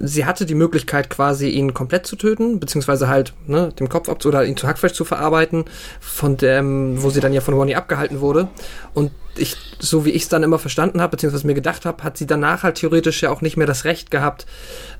sie 0.00 0.24
hatte 0.24 0.46
die 0.46 0.54
Möglichkeit 0.54 1.10
quasi 1.10 1.48
ihn 1.48 1.74
komplett 1.74 2.06
zu 2.06 2.16
töten, 2.16 2.60
beziehungsweise 2.60 3.08
halt 3.08 3.34
ne, 3.46 3.72
dem 3.78 3.88
Kopf 3.88 4.08
ab 4.08 4.24
oder 4.24 4.44
ihn 4.44 4.56
zu 4.56 4.66
Hackfleisch 4.66 4.92
zu 4.92 5.04
verarbeiten, 5.04 5.64
von 6.00 6.36
dem, 6.36 7.02
wo 7.02 7.10
sie 7.10 7.20
dann 7.20 7.32
ja 7.32 7.40
von 7.40 7.54
Ronnie 7.54 7.76
abgehalten 7.76 8.20
wurde. 8.20 8.48
Und 8.94 9.10
ich, 9.38 9.56
so 9.78 10.04
wie 10.04 10.10
ich 10.10 10.22
es 10.22 10.28
dann 10.28 10.42
immer 10.42 10.58
verstanden 10.58 11.00
habe, 11.00 11.12
beziehungsweise 11.12 11.46
mir 11.46 11.54
gedacht 11.54 11.84
habe, 11.84 12.02
hat 12.02 12.16
sie 12.16 12.26
danach 12.26 12.62
halt 12.62 12.76
theoretisch 12.76 13.22
ja 13.22 13.30
auch 13.30 13.40
nicht 13.40 13.56
mehr 13.56 13.66
das 13.66 13.84
Recht 13.84 14.10
gehabt, 14.10 14.46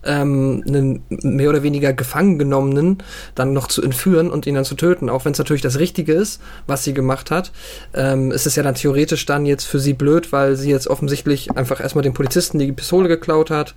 ähm, 0.04 0.62
einen 0.66 1.04
mehr 1.08 1.50
oder 1.50 1.62
weniger 1.62 1.92
gefangen 1.92 2.38
genommenen 2.38 2.98
dann 3.34 3.52
noch 3.52 3.68
zu 3.68 3.82
entführen 3.82 4.30
und 4.30 4.46
ihn 4.46 4.54
dann 4.54 4.64
zu 4.64 4.74
töten, 4.74 5.08
auch 5.10 5.24
wenn 5.24 5.32
es 5.32 5.38
natürlich 5.38 5.62
das 5.62 5.78
Richtige 5.78 6.12
ist, 6.12 6.40
was 6.66 6.84
sie 6.84 6.94
gemacht 6.94 7.30
hat. 7.30 7.52
Ähm, 7.94 8.32
ist 8.32 8.46
es 8.46 8.56
ja 8.56 8.62
dann 8.62 8.74
theoretisch 8.74 9.26
dann 9.26 9.46
jetzt 9.46 9.64
für 9.64 9.78
sie 9.78 9.94
blöd, 9.94 10.32
weil 10.32 10.56
sie 10.56 10.70
jetzt 10.70 10.88
offensichtlich 10.88 11.56
einfach 11.56 11.80
erstmal 11.80 12.02
den 12.02 12.14
Polizisten 12.14 12.58
die 12.58 12.72
Pistole 12.72 13.08
geklaut 13.08 13.50
hat 13.50 13.74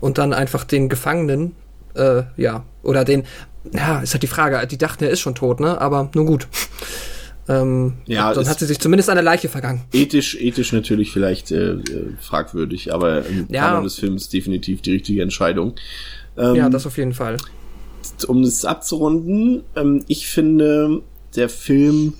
und 0.00 0.18
dann 0.18 0.32
einfach 0.32 0.64
den 0.64 0.88
Gefangenen, 0.88 1.54
äh, 1.94 2.22
ja, 2.36 2.64
oder 2.82 3.04
den, 3.04 3.24
ja, 3.72 4.00
ist 4.00 4.12
halt 4.14 4.22
die 4.22 4.28
Frage, 4.28 4.66
die 4.66 4.78
dachten, 4.78 5.04
er 5.04 5.10
ist 5.10 5.20
schon 5.20 5.34
tot, 5.34 5.60
ne? 5.60 5.80
Aber 5.80 6.10
nun 6.14 6.26
gut. 6.26 6.46
Ähm, 7.48 7.94
Ja, 8.06 8.32
dann 8.32 8.42
es- 8.42 8.48
hat 8.48 8.58
sie 8.58 8.64
sich 8.66 8.78
zumindest 8.80 9.10
eine 9.10 9.20
Leiche 9.20 9.48
vergangen. 9.48 9.82
Ethisch, 9.92 10.34
ethisch 10.40 10.72
natürlich 10.72 11.10
vielleicht 11.12 11.50
äh, 11.52 11.76
fragwürdig, 12.20 12.92
aber 12.94 13.24
im 13.26 13.46
Ja. 13.50 13.68
Kanon 13.68 13.84
des 13.84 13.96
Films 13.98 14.28
definitiv 14.30 14.80
die 14.80 14.92
richtige 14.92 15.20
Entscheidung. 15.22 15.74
Ähm, 16.38 16.54
Ja, 16.56 16.68
das 16.70 16.86
auf 16.86 16.96
jeden 16.96 17.12
Fall. 17.12 17.36
um 18.28 18.42
das 18.42 18.64
abzurunden, 18.64 19.62
ähm, 19.76 20.04
ich 20.08 20.26
finde, 20.26 21.02
der 21.36 21.48
Film 21.50 22.14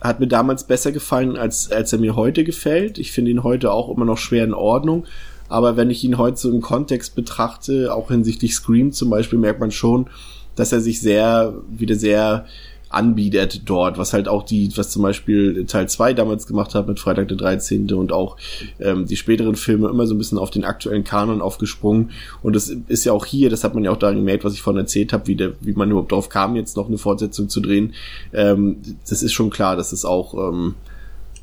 hat 0.00 0.20
mir 0.20 0.28
damals 0.28 0.64
besser 0.64 0.92
gefallen, 0.92 1.36
als, 1.36 1.72
als 1.72 1.92
er 1.92 1.98
mir 1.98 2.14
heute 2.14 2.44
gefällt. 2.44 2.98
Ich 2.98 3.10
finde 3.12 3.30
ihn 3.30 3.42
heute 3.42 3.72
auch 3.72 3.88
immer 3.94 4.04
noch 4.04 4.18
schwer 4.18 4.44
in 4.44 4.54
Ordnung. 4.54 5.06
Aber 5.48 5.76
wenn 5.76 5.90
ich 5.90 6.04
ihn 6.04 6.18
heute 6.18 6.36
so 6.36 6.50
im 6.52 6.60
Kontext 6.60 7.14
betrachte, 7.16 7.92
auch 7.94 8.08
hinsichtlich 8.08 8.54
Scream 8.54 8.92
zum 8.92 9.10
Beispiel, 9.10 9.38
merkt 9.38 9.60
man 9.60 9.70
schon, 9.70 10.08
dass 10.56 10.72
er 10.72 10.80
sich 10.80 11.00
sehr, 11.00 11.54
wieder 11.70 11.96
sehr 11.96 12.46
anbietet 12.90 13.62
dort, 13.66 13.98
was 13.98 14.12
halt 14.12 14.28
auch 14.28 14.42
die, 14.42 14.74
was 14.76 14.90
zum 14.90 15.02
Beispiel 15.02 15.66
Teil 15.66 15.88
2 15.88 16.14
damals 16.14 16.46
gemacht 16.46 16.74
hat 16.74 16.88
mit 16.88 16.98
Freitag 16.98 17.28
der 17.28 17.36
13. 17.36 17.92
und 17.92 18.12
auch 18.12 18.36
ähm, 18.80 19.06
die 19.06 19.16
späteren 19.16 19.56
Filme 19.56 19.88
immer 19.88 20.06
so 20.06 20.14
ein 20.14 20.18
bisschen 20.18 20.38
auf 20.38 20.50
den 20.50 20.64
aktuellen 20.64 21.04
Kanon 21.04 21.42
aufgesprungen. 21.42 22.10
Und 22.42 22.56
das 22.56 22.70
ist 22.88 23.04
ja 23.04 23.12
auch 23.12 23.26
hier, 23.26 23.50
das 23.50 23.64
hat 23.64 23.74
man 23.74 23.84
ja 23.84 23.90
auch 23.90 23.98
daran 23.98 24.16
gemerkt, 24.16 24.44
was 24.44 24.54
ich 24.54 24.62
vorhin 24.62 24.80
erzählt 24.80 25.12
habe, 25.12 25.26
wie, 25.26 25.36
der, 25.36 25.52
wie 25.60 25.74
man 25.74 25.90
überhaupt 25.90 26.12
drauf 26.12 26.28
kam, 26.28 26.56
jetzt 26.56 26.76
noch 26.76 26.88
eine 26.88 26.98
Fortsetzung 26.98 27.48
zu 27.48 27.60
drehen. 27.60 27.94
Ähm, 28.32 28.78
das 29.08 29.22
ist 29.22 29.32
schon 29.32 29.50
klar, 29.50 29.76
dass 29.76 29.92
es 29.92 30.04
auch 30.04 30.34
ähm, 30.34 30.74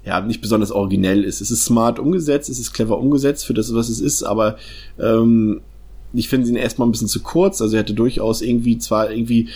ja, 0.04 0.22
nicht 0.22 0.42
besonders 0.42 0.72
originell 0.72 1.24
ist. 1.24 1.42
Es 1.42 1.52
ist 1.52 1.66
smart 1.66 2.00
umgesetzt, 2.00 2.50
es 2.50 2.60
ist 2.60 2.74
clever 2.74 2.98
umgesetzt 2.98 3.46
für 3.46 3.54
das, 3.54 3.74
was 3.74 3.90
es 3.90 4.00
ist, 4.00 4.24
aber 4.24 4.58
ähm, 5.00 5.62
ich 6.14 6.30
finde 6.30 6.48
ihn 6.48 6.56
erstmal 6.56 6.88
ein 6.88 6.92
bisschen 6.92 7.08
zu 7.08 7.22
kurz. 7.22 7.62
Also 7.62 7.76
er 7.76 7.82
hätte 7.82 7.94
durchaus 7.94 8.42
irgendwie 8.42 8.78
zwar 8.78 9.12
irgendwie 9.12 9.50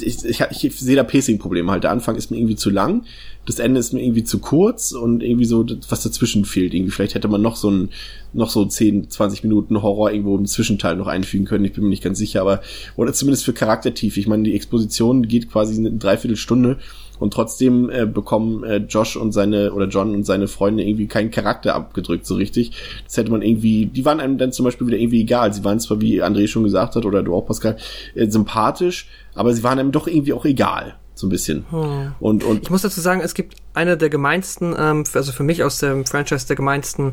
ich, 0.00 0.24
ich, 0.24 0.64
ich 0.64 0.78
sehe 0.78 0.96
da 0.96 1.02
Pacing-Probleme 1.02 1.70
halt. 1.70 1.84
Der 1.84 1.90
Anfang 1.90 2.16
ist 2.16 2.30
mir 2.30 2.38
irgendwie 2.38 2.56
zu 2.56 2.70
lang, 2.70 3.04
das 3.46 3.58
Ende 3.58 3.80
ist 3.80 3.92
mir 3.92 4.02
irgendwie 4.02 4.24
zu 4.24 4.38
kurz 4.38 4.92
und 4.92 5.22
irgendwie 5.22 5.44
so, 5.44 5.64
was 5.88 6.02
dazwischen 6.02 6.44
fehlt. 6.44 6.74
Irgendwie 6.74 6.90
vielleicht 6.90 7.14
hätte 7.14 7.28
man 7.28 7.42
noch 7.42 7.56
so 7.56 7.70
ein, 7.70 7.90
noch 8.32 8.50
so 8.50 8.64
10, 8.64 9.10
20 9.10 9.42
Minuten 9.42 9.80
Horror 9.82 10.10
irgendwo 10.10 10.36
im 10.36 10.46
Zwischenteil 10.46 10.96
noch 10.96 11.06
einfügen 11.06 11.44
können. 11.44 11.64
Ich 11.64 11.72
bin 11.72 11.84
mir 11.84 11.90
nicht 11.90 12.02
ganz 12.02 12.18
sicher, 12.18 12.40
aber, 12.40 12.62
oder 12.96 13.12
zumindest 13.12 13.44
für 13.44 13.52
Charaktertiefe. 13.52 14.20
Ich 14.20 14.26
meine, 14.26 14.42
die 14.42 14.54
Exposition 14.54 15.26
geht 15.28 15.50
quasi 15.50 15.78
eine 15.78 15.92
Dreiviertelstunde 15.92 16.78
Und 17.18 17.32
trotzdem 17.32 17.90
äh, 17.90 18.06
bekommen 18.06 18.64
äh, 18.64 18.76
Josh 18.76 19.16
und 19.16 19.32
seine 19.32 19.72
oder 19.72 19.86
John 19.88 20.14
und 20.14 20.24
seine 20.24 20.48
Freunde 20.48 20.84
irgendwie 20.84 21.06
keinen 21.06 21.30
Charakter 21.30 21.74
abgedrückt 21.74 22.26
so 22.26 22.34
richtig. 22.34 22.72
Das 23.04 23.16
hätte 23.16 23.30
man 23.30 23.42
irgendwie, 23.42 23.86
die 23.86 24.04
waren 24.04 24.20
einem 24.20 24.38
dann 24.38 24.52
zum 24.52 24.64
Beispiel 24.64 24.86
wieder 24.86 24.98
irgendwie 24.98 25.22
egal. 25.22 25.52
Sie 25.52 25.64
waren 25.64 25.80
zwar, 25.80 26.00
wie 26.00 26.22
André 26.22 26.46
schon 26.46 26.64
gesagt 26.64 26.96
hat, 26.96 27.04
oder 27.04 27.22
du 27.22 27.34
auch, 27.34 27.46
Pascal, 27.46 27.76
äh, 28.14 28.28
sympathisch, 28.28 29.08
aber 29.34 29.52
sie 29.52 29.62
waren 29.62 29.78
einem 29.78 29.92
doch 29.92 30.06
irgendwie 30.06 30.32
auch 30.32 30.44
egal 30.44 30.96
so 31.18 31.26
ein 31.26 31.30
bisschen. 31.30 31.66
Hm. 31.70 32.12
Und, 32.20 32.44
und 32.44 32.62
Ich 32.62 32.70
muss 32.70 32.82
dazu 32.82 33.00
sagen, 33.00 33.20
es 33.20 33.34
gibt 33.34 33.56
eine 33.74 33.96
der 33.96 34.08
gemeinsten, 34.08 34.74
ähm, 34.78 35.04
also 35.12 35.32
für 35.32 35.42
mich 35.42 35.62
aus 35.64 35.78
dem 35.78 36.06
Franchise 36.06 36.46
der 36.46 36.56
gemeinsten 36.56 37.12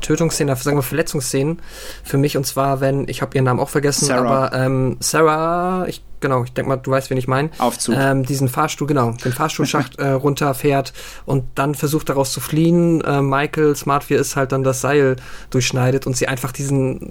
Tötungsszenen, 0.00 0.54
sagen 0.56 0.76
wir 0.76 0.82
Verletzungsszenen 0.82 1.60
für 2.02 2.16
mich 2.16 2.36
und 2.36 2.46
zwar, 2.46 2.80
wenn, 2.80 3.08
ich 3.08 3.22
habe 3.22 3.34
ihren 3.36 3.44
Namen 3.44 3.60
auch 3.60 3.68
vergessen, 3.68 4.06
Sarah. 4.06 4.46
aber 4.46 4.56
ähm, 4.56 4.96
Sarah, 5.00 5.86
ich 5.88 6.02
genau, 6.20 6.44
ich 6.44 6.52
denke 6.52 6.68
mal, 6.68 6.76
du 6.76 6.90
weißt, 6.90 7.10
wen 7.10 7.16
ich 7.16 7.28
meine. 7.28 7.50
Aufzug. 7.58 7.94
Ähm, 7.98 8.24
diesen 8.24 8.48
Fahrstuhl, 8.48 8.86
genau, 8.86 9.12
den 9.24 9.32
Fahrstuhlschacht 9.32 9.98
äh, 9.98 10.10
runterfährt 10.10 10.92
und 11.26 11.44
dann 11.54 11.74
versucht 11.74 12.08
daraus 12.08 12.32
zu 12.32 12.40
fliehen. 12.40 13.00
Äh, 13.00 13.22
Michael 13.22 13.74
Smart 13.74 14.08
wie 14.10 14.14
ist 14.14 14.36
halt 14.36 14.52
dann 14.52 14.62
das 14.62 14.80
Seil 14.80 15.16
durchschneidet 15.50 16.06
und 16.06 16.16
sie 16.16 16.28
einfach 16.28 16.52
diesen 16.52 17.10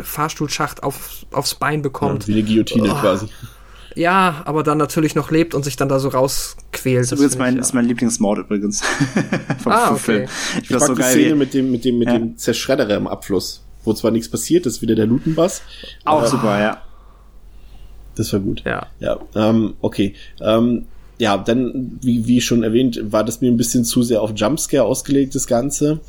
Fahrstuhlschacht 0.00 0.82
auf, 0.82 1.26
aufs 1.32 1.54
Bein 1.54 1.76
ja, 1.76 1.82
bekommt. 1.82 2.26
wie 2.28 2.32
eine 2.32 2.42
Guillotine 2.42 2.92
Oh. 2.92 3.00
quasi. 3.00 3.28
Ja, 3.96 4.42
aber 4.44 4.62
dann 4.62 4.78
natürlich 4.78 5.14
noch 5.14 5.30
lebt 5.30 5.54
und 5.54 5.64
sich 5.64 5.76
dann 5.76 5.88
da 5.88 5.98
so 6.00 6.08
rausquält. 6.08 7.02
Das 7.02 7.12
ist 7.12 7.18
übrigens 7.18 7.38
mein, 7.38 7.54
ich, 7.54 7.60
ist 7.60 7.74
mein 7.74 7.86
Lieblingsmord 7.86 8.38
übrigens. 8.40 8.82
vom 9.62 9.72
Ah, 9.72 9.90
okay. 9.90 9.98
Film. 9.98 10.28
Ich 10.56 10.62
Ich 10.62 10.68
das 10.68 10.80
mag 10.80 10.86
so 10.88 10.94
die 10.94 11.00
geil. 11.02 11.12
Szene 11.12 11.30
wie- 11.30 11.38
mit 11.38 11.54
dem, 11.54 11.70
mit 11.70 11.84
dem, 11.84 11.98
mit 11.98 12.08
Ja. 12.08 12.18
dem 12.18 12.36
Zerschredderer 12.36 12.96
im 12.96 13.06
Abfluss, 13.06 13.62
wo 13.84 13.92
zwar 13.92 14.10
nichts 14.10 14.28
passiert, 14.28 14.66
das 14.66 14.74
ist 14.74 14.82
wieder 14.82 14.94
der 14.94 15.06
Lutenbass. 15.06 15.62
Auch 16.04 16.18
aber 16.18 16.26
super, 16.28 16.60
ja. 16.60 16.82
Das 18.16 18.32
war 18.32 18.40
gut. 18.40 18.62
Ja. 18.64 18.86
Ja, 19.00 19.18
ähm, 19.34 19.74
okay. 19.80 20.14
Ähm, 20.40 20.86
ja, 21.18 21.36
dann, 21.38 21.98
wie, 22.02 22.26
wie 22.26 22.40
schon 22.40 22.62
erwähnt, 22.62 23.00
war 23.12 23.24
das 23.24 23.40
mir 23.40 23.50
ein 23.50 23.56
bisschen 23.56 23.84
zu 23.84 24.02
sehr 24.02 24.20
auf 24.22 24.32
Jumpscare 24.34 24.84
ausgelegt, 24.84 25.34
das 25.34 25.46
Ganze. 25.46 26.00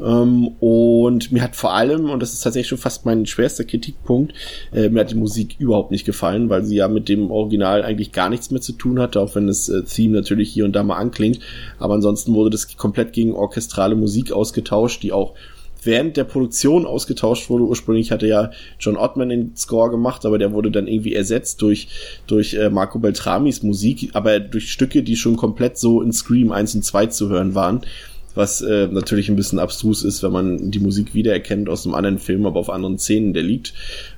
Ähm, 0.00 0.48
und 0.60 1.32
mir 1.32 1.42
hat 1.42 1.56
vor 1.56 1.74
allem, 1.74 2.10
und 2.10 2.20
das 2.20 2.32
ist 2.32 2.40
tatsächlich 2.40 2.68
schon 2.68 2.78
fast 2.78 3.04
mein 3.04 3.26
schwerster 3.26 3.64
Kritikpunkt, 3.64 4.32
äh, 4.72 4.88
mir 4.88 5.00
hat 5.00 5.10
die 5.10 5.16
Musik 5.16 5.56
überhaupt 5.58 5.90
nicht 5.90 6.04
gefallen, 6.04 6.48
weil 6.48 6.64
sie 6.64 6.76
ja 6.76 6.88
mit 6.88 7.08
dem 7.08 7.30
Original 7.30 7.82
eigentlich 7.82 8.12
gar 8.12 8.28
nichts 8.28 8.50
mehr 8.50 8.60
zu 8.60 8.72
tun 8.72 8.98
hatte, 8.98 9.20
auch 9.20 9.34
wenn 9.34 9.46
das 9.46 9.68
äh, 9.68 9.82
Theme 9.82 10.16
natürlich 10.16 10.50
hier 10.52 10.64
und 10.64 10.72
da 10.72 10.82
mal 10.82 10.96
anklingt. 10.96 11.40
Aber 11.78 11.94
ansonsten 11.94 12.34
wurde 12.34 12.50
das 12.50 12.76
komplett 12.76 13.12
gegen 13.12 13.34
orchestrale 13.34 13.94
Musik 13.94 14.32
ausgetauscht, 14.32 15.02
die 15.02 15.12
auch 15.12 15.34
während 15.84 16.16
der 16.16 16.24
Produktion 16.24 16.86
ausgetauscht 16.86 17.50
wurde. 17.50 17.64
Ursprünglich 17.64 18.10
hatte 18.12 18.26
ja 18.26 18.50
John 18.78 18.96
Ottman 18.96 19.28
den 19.28 19.56
Score 19.56 19.90
gemacht, 19.90 20.24
aber 20.24 20.38
der 20.38 20.52
wurde 20.52 20.70
dann 20.70 20.86
irgendwie 20.86 21.14
ersetzt 21.14 21.62
durch, 21.62 21.88
durch 22.26 22.54
äh, 22.54 22.70
Marco 22.70 22.98
Beltramis 22.98 23.62
Musik, 23.62 24.10
aber 24.14 24.40
durch 24.40 24.70
Stücke, 24.70 25.02
die 25.02 25.16
schon 25.16 25.36
komplett 25.36 25.78
so 25.78 26.02
in 26.02 26.12
Scream 26.12 26.52
1 26.52 26.76
und 26.76 26.84
2 26.84 27.06
zu 27.06 27.28
hören 27.28 27.54
waren. 27.54 27.82
Was 28.34 28.62
äh, 28.62 28.86
natürlich 28.90 29.28
ein 29.28 29.36
bisschen 29.36 29.58
abstrus 29.58 30.02
ist, 30.04 30.22
wenn 30.22 30.32
man 30.32 30.70
die 30.70 30.80
Musik 30.80 31.14
wiedererkennt 31.14 31.68
aus 31.68 31.84
einem 31.84 31.94
anderen 31.94 32.18
Film, 32.18 32.46
aber 32.46 32.60
auf 32.60 32.70
anderen 32.70 32.98
Szenen 32.98 33.34
der 33.34 33.42
liegt. 33.42 33.74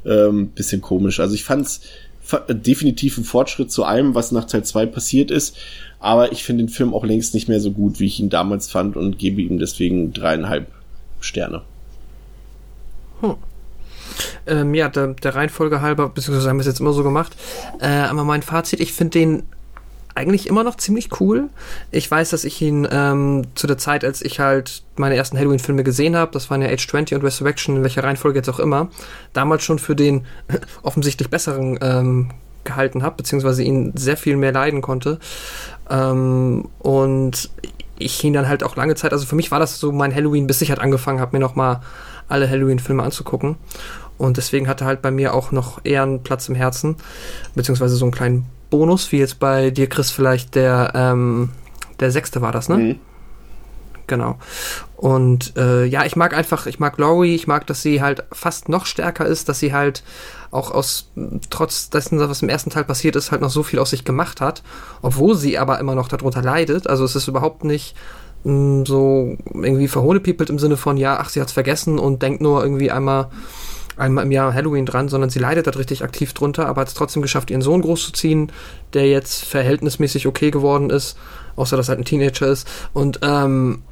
Ähm, 0.06 0.48
bisschen 0.48 0.80
komisch. 0.80 1.18
Also 1.20 1.34
ich 1.34 1.42
fand's 1.44 1.80
fa- 2.22 2.44
definitiv 2.48 3.18
ein 3.18 3.24
Fortschritt 3.24 3.72
zu 3.72 3.84
allem, 3.84 4.14
was 4.14 4.30
nach 4.30 4.44
Teil 4.44 4.64
2 4.64 4.86
passiert 4.86 5.30
ist. 5.30 5.56
Aber 5.98 6.32
ich 6.32 6.44
finde 6.44 6.64
den 6.64 6.68
Film 6.68 6.94
auch 6.94 7.04
längst 7.04 7.34
nicht 7.34 7.48
mehr 7.48 7.60
so 7.60 7.72
gut, 7.72 7.98
wie 7.98 8.06
ich 8.06 8.20
ihn 8.20 8.30
damals 8.30 8.70
fand 8.70 8.96
und 8.96 9.18
gebe 9.18 9.40
ihm 9.42 9.58
deswegen 9.58 10.12
dreieinhalb 10.12 10.66
Sterne. 11.20 11.62
Ähm, 14.46 14.74
ja, 14.74 14.88
der, 14.88 15.08
der 15.14 15.34
Reihenfolge 15.34 15.80
halber, 15.80 16.10
beziehungsweise 16.10 16.48
haben 16.48 16.58
wir 16.58 16.60
es 16.60 16.66
jetzt 16.66 16.80
immer 16.80 16.92
so 16.92 17.02
gemacht. 17.02 17.34
Äh, 17.80 17.86
aber 17.88 18.24
mein 18.24 18.42
Fazit, 18.42 18.80
ich 18.80 18.92
finde 18.92 19.18
den 19.18 19.42
eigentlich 20.14 20.48
immer 20.48 20.62
noch 20.62 20.76
ziemlich 20.76 21.20
cool. 21.20 21.48
Ich 21.90 22.08
weiß, 22.08 22.30
dass 22.30 22.44
ich 22.44 22.60
ihn 22.62 22.86
ähm, 22.90 23.42
zu 23.54 23.66
der 23.66 23.78
Zeit, 23.78 24.04
als 24.04 24.22
ich 24.22 24.38
halt 24.38 24.84
meine 24.96 25.16
ersten 25.16 25.36
Halloween-Filme 25.36 25.82
gesehen 25.82 26.16
habe, 26.16 26.30
das 26.32 26.50
waren 26.50 26.62
ja 26.62 26.68
Age 26.68 26.86
20 26.86 27.16
und 27.16 27.24
Resurrection, 27.24 27.76
in 27.76 27.82
welcher 27.82 28.04
Reihenfolge 28.04 28.38
jetzt 28.38 28.48
auch 28.48 28.60
immer, 28.60 28.88
damals 29.32 29.64
schon 29.64 29.78
für 29.78 29.96
den 29.96 30.24
offensichtlich 30.82 31.30
besseren 31.30 31.78
ähm, 31.82 32.30
gehalten 32.62 33.02
habe, 33.02 33.16
beziehungsweise 33.16 33.62
ihn 33.62 33.92
sehr 33.96 34.16
viel 34.16 34.36
mehr 34.36 34.52
leiden 34.52 34.82
konnte. 34.82 35.18
Ähm, 35.90 36.68
und 36.78 37.50
ich 37.98 38.22
ihn 38.24 38.32
dann 38.32 38.48
halt 38.48 38.62
auch 38.64 38.76
lange 38.76 38.94
Zeit, 38.94 39.12
also 39.12 39.26
für 39.26 39.36
mich 39.36 39.50
war 39.50 39.58
das 39.58 39.78
so 39.78 39.92
mein 39.92 40.14
Halloween, 40.14 40.46
bis 40.46 40.62
ich 40.62 40.70
halt 40.70 40.80
angefangen 40.80 41.20
habe, 41.20 41.36
mir 41.36 41.40
nochmal 41.40 41.80
alle 42.28 42.48
Halloween-Filme 42.48 43.02
anzugucken. 43.02 43.56
Und 44.16 44.36
deswegen 44.36 44.68
hatte 44.68 44.84
halt 44.84 45.02
bei 45.02 45.10
mir 45.10 45.34
auch 45.34 45.50
noch 45.50 45.84
eher 45.84 46.04
einen 46.04 46.22
Platz 46.22 46.48
im 46.48 46.54
Herzen, 46.54 46.96
beziehungsweise 47.54 47.96
so 47.96 48.04
einen 48.04 48.12
kleinen 48.12 48.46
Bonus, 48.76 49.12
wie 49.12 49.18
jetzt 49.18 49.38
bei 49.38 49.70
dir, 49.70 49.88
Chris, 49.88 50.10
vielleicht 50.10 50.56
der, 50.56 50.90
ähm, 50.96 51.50
der 52.00 52.10
sechste 52.10 52.40
war 52.42 52.50
das, 52.50 52.68
ne? 52.68 52.76
Mhm. 52.76 52.98
Genau. 54.08 54.36
Und 54.96 55.56
äh, 55.56 55.84
ja, 55.84 56.04
ich 56.04 56.16
mag 56.16 56.36
einfach, 56.36 56.66
ich 56.66 56.80
mag 56.80 56.98
Laurie, 56.98 57.36
ich 57.36 57.46
mag, 57.46 57.68
dass 57.68 57.82
sie 57.82 58.02
halt 58.02 58.24
fast 58.32 58.68
noch 58.68 58.84
stärker 58.84 59.26
ist, 59.26 59.48
dass 59.48 59.60
sie 59.60 59.72
halt 59.72 60.02
auch 60.50 60.72
aus, 60.72 61.12
trotz 61.50 61.88
dessen, 61.88 62.18
was 62.18 62.42
im 62.42 62.48
ersten 62.48 62.70
Teil 62.70 62.82
passiert 62.82 63.14
ist, 63.14 63.30
halt 63.30 63.42
noch 63.42 63.50
so 63.50 63.62
viel 63.62 63.78
aus 63.78 63.90
sich 63.90 64.04
gemacht 64.04 64.40
hat, 64.40 64.64
obwohl 65.02 65.36
sie 65.36 65.56
aber 65.56 65.78
immer 65.78 65.94
noch 65.94 66.08
darunter 66.08 66.42
leidet. 66.42 66.88
Also 66.88 67.04
es 67.04 67.14
ist 67.14 67.28
überhaupt 67.28 67.62
nicht 67.62 67.94
mh, 68.42 68.86
so 68.88 69.36
irgendwie 69.52 69.86
verhohnepiepelt 69.88 70.50
im 70.50 70.58
Sinne 70.58 70.76
von, 70.76 70.96
ja, 70.96 71.18
ach, 71.20 71.28
sie 71.28 71.40
hat's 71.40 71.52
vergessen 71.52 72.00
und 72.00 72.22
denkt 72.22 72.40
nur 72.40 72.60
irgendwie 72.60 72.90
einmal 72.90 73.30
einmal 73.96 74.24
im 74.24 74.32
Jahr 74.32 74.54
Halloween 74.54 74.86
dran, 74.86 75.08
sondern 75.08 75.30
sie 75.30 75.38
leidet 75.38 75.66
da 75.66 75.70
richtig 75.70 76.02
aktiv 76.02 76.32
drunter, 76.32 76.66
aber 76.66 76.82
hat 76.82 76.88
es 76.88 76.94
trotzdem 76.94 77.22
geschafft, 77.22 77.50
ihren 77.50 77.62
Sohn 77.62 77.82
großzuziehen, 77.82 78.50
der 78.92 79.08
jetzt 79.08 79.44
verhältnismäßig 79.44 80.26
okay 80.26 80.50
geworden 80.50 80.90
ist, 80.90 81.16
außer 81.56 81.76
dass 81.76 81.88
er 81.88 81.90
halt 81.90 82.00
ein 82.00 82.04
Teenager 82.04 82.46
ist. 82.46 82.68
Und 82.92 83.20
ähm, 83.22 83.82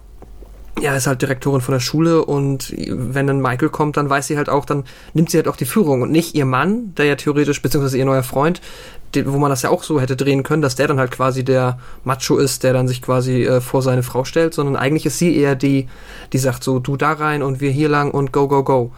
ja, 0.80 0.96
ist 0.96 1.06
halt 1.06 1.20
Direktorin 1.20 1.60
von 1.60 1.74
der 1.74 1.80
Schule 1.80 2.24
und 2.24 2.74
wenn 2.88 3.26
dann 3.26 3.40
Michael 3.40 3.68
kommt, 3.68 3.96
dann 3.98 4.08
weiß 4.08 4.26
sie 4.26 4.38
halt 4.38 4.48
auch, 4.48 4.64
dann 4.64 4.84
nimmt 5.12 5.30
sie 5.30 5.36
halt 5.36 5.46
auch 5.46 5.56
die 5.56 5.66
Führung 5.66 6.00
und 6.02 6.10
nicht 6.10 6.34
ihr 6.34 6.46
Mann, 6.46 6.94
der 6.96 7.04
ja 7.04 7.14
theoretisch, 7.14 7.60
beziehungsweise 7.60 7.98
ihr 7.98 8.06
neuer 8.06 8.22
Freund, 8.22 8.62
den, 9.14 9.30
wo 9.30 9.38
man 9.38 9.50
das 9.50 9.62
ja 9.62 9.70
auch 9.70 9.82
so 9.82 10.00
hätte 10.00 10.16
drehen 10.16 10.42
können, 10.42 10.62
dass 10.62 10.74
der 10.74 10.88
dann 10.88 10.98
halt 10.98 11.10
quasi 11.10 11.44
der 11.44 11.78
Macho 12.04 12.38
ist, 12.38 12.62
der 12.62 12.72
dann 12.72 12.88
sich 12.88 13.02
quasi 13.02 13.44
äh, 13.44 13.60
vor 13.60 13.82
seine 13.82 14.02
Frau 14.02 14.24
stellt, 14.24 14.54
sondern 14.54 14.76
eigentlich 14.76 15.04
ist 15.04 15.18
sie 15.18 15.36
eher 15.36 15.54
die, 15.54 15.88
die 16.32 16.38
sagt 16.38 16.64
so, 16.64 16.78
du 16.78 16.96
da 16.96 17.12
rein 17.12 17.42
und 17.42 17.60
wir 17.60 17.70
hier 17.70 17.90
lang 17.90 18.10
und 18.10 18.32
go, 18.32 18.48
go, 18.48 18.64
go. 18.64 18.92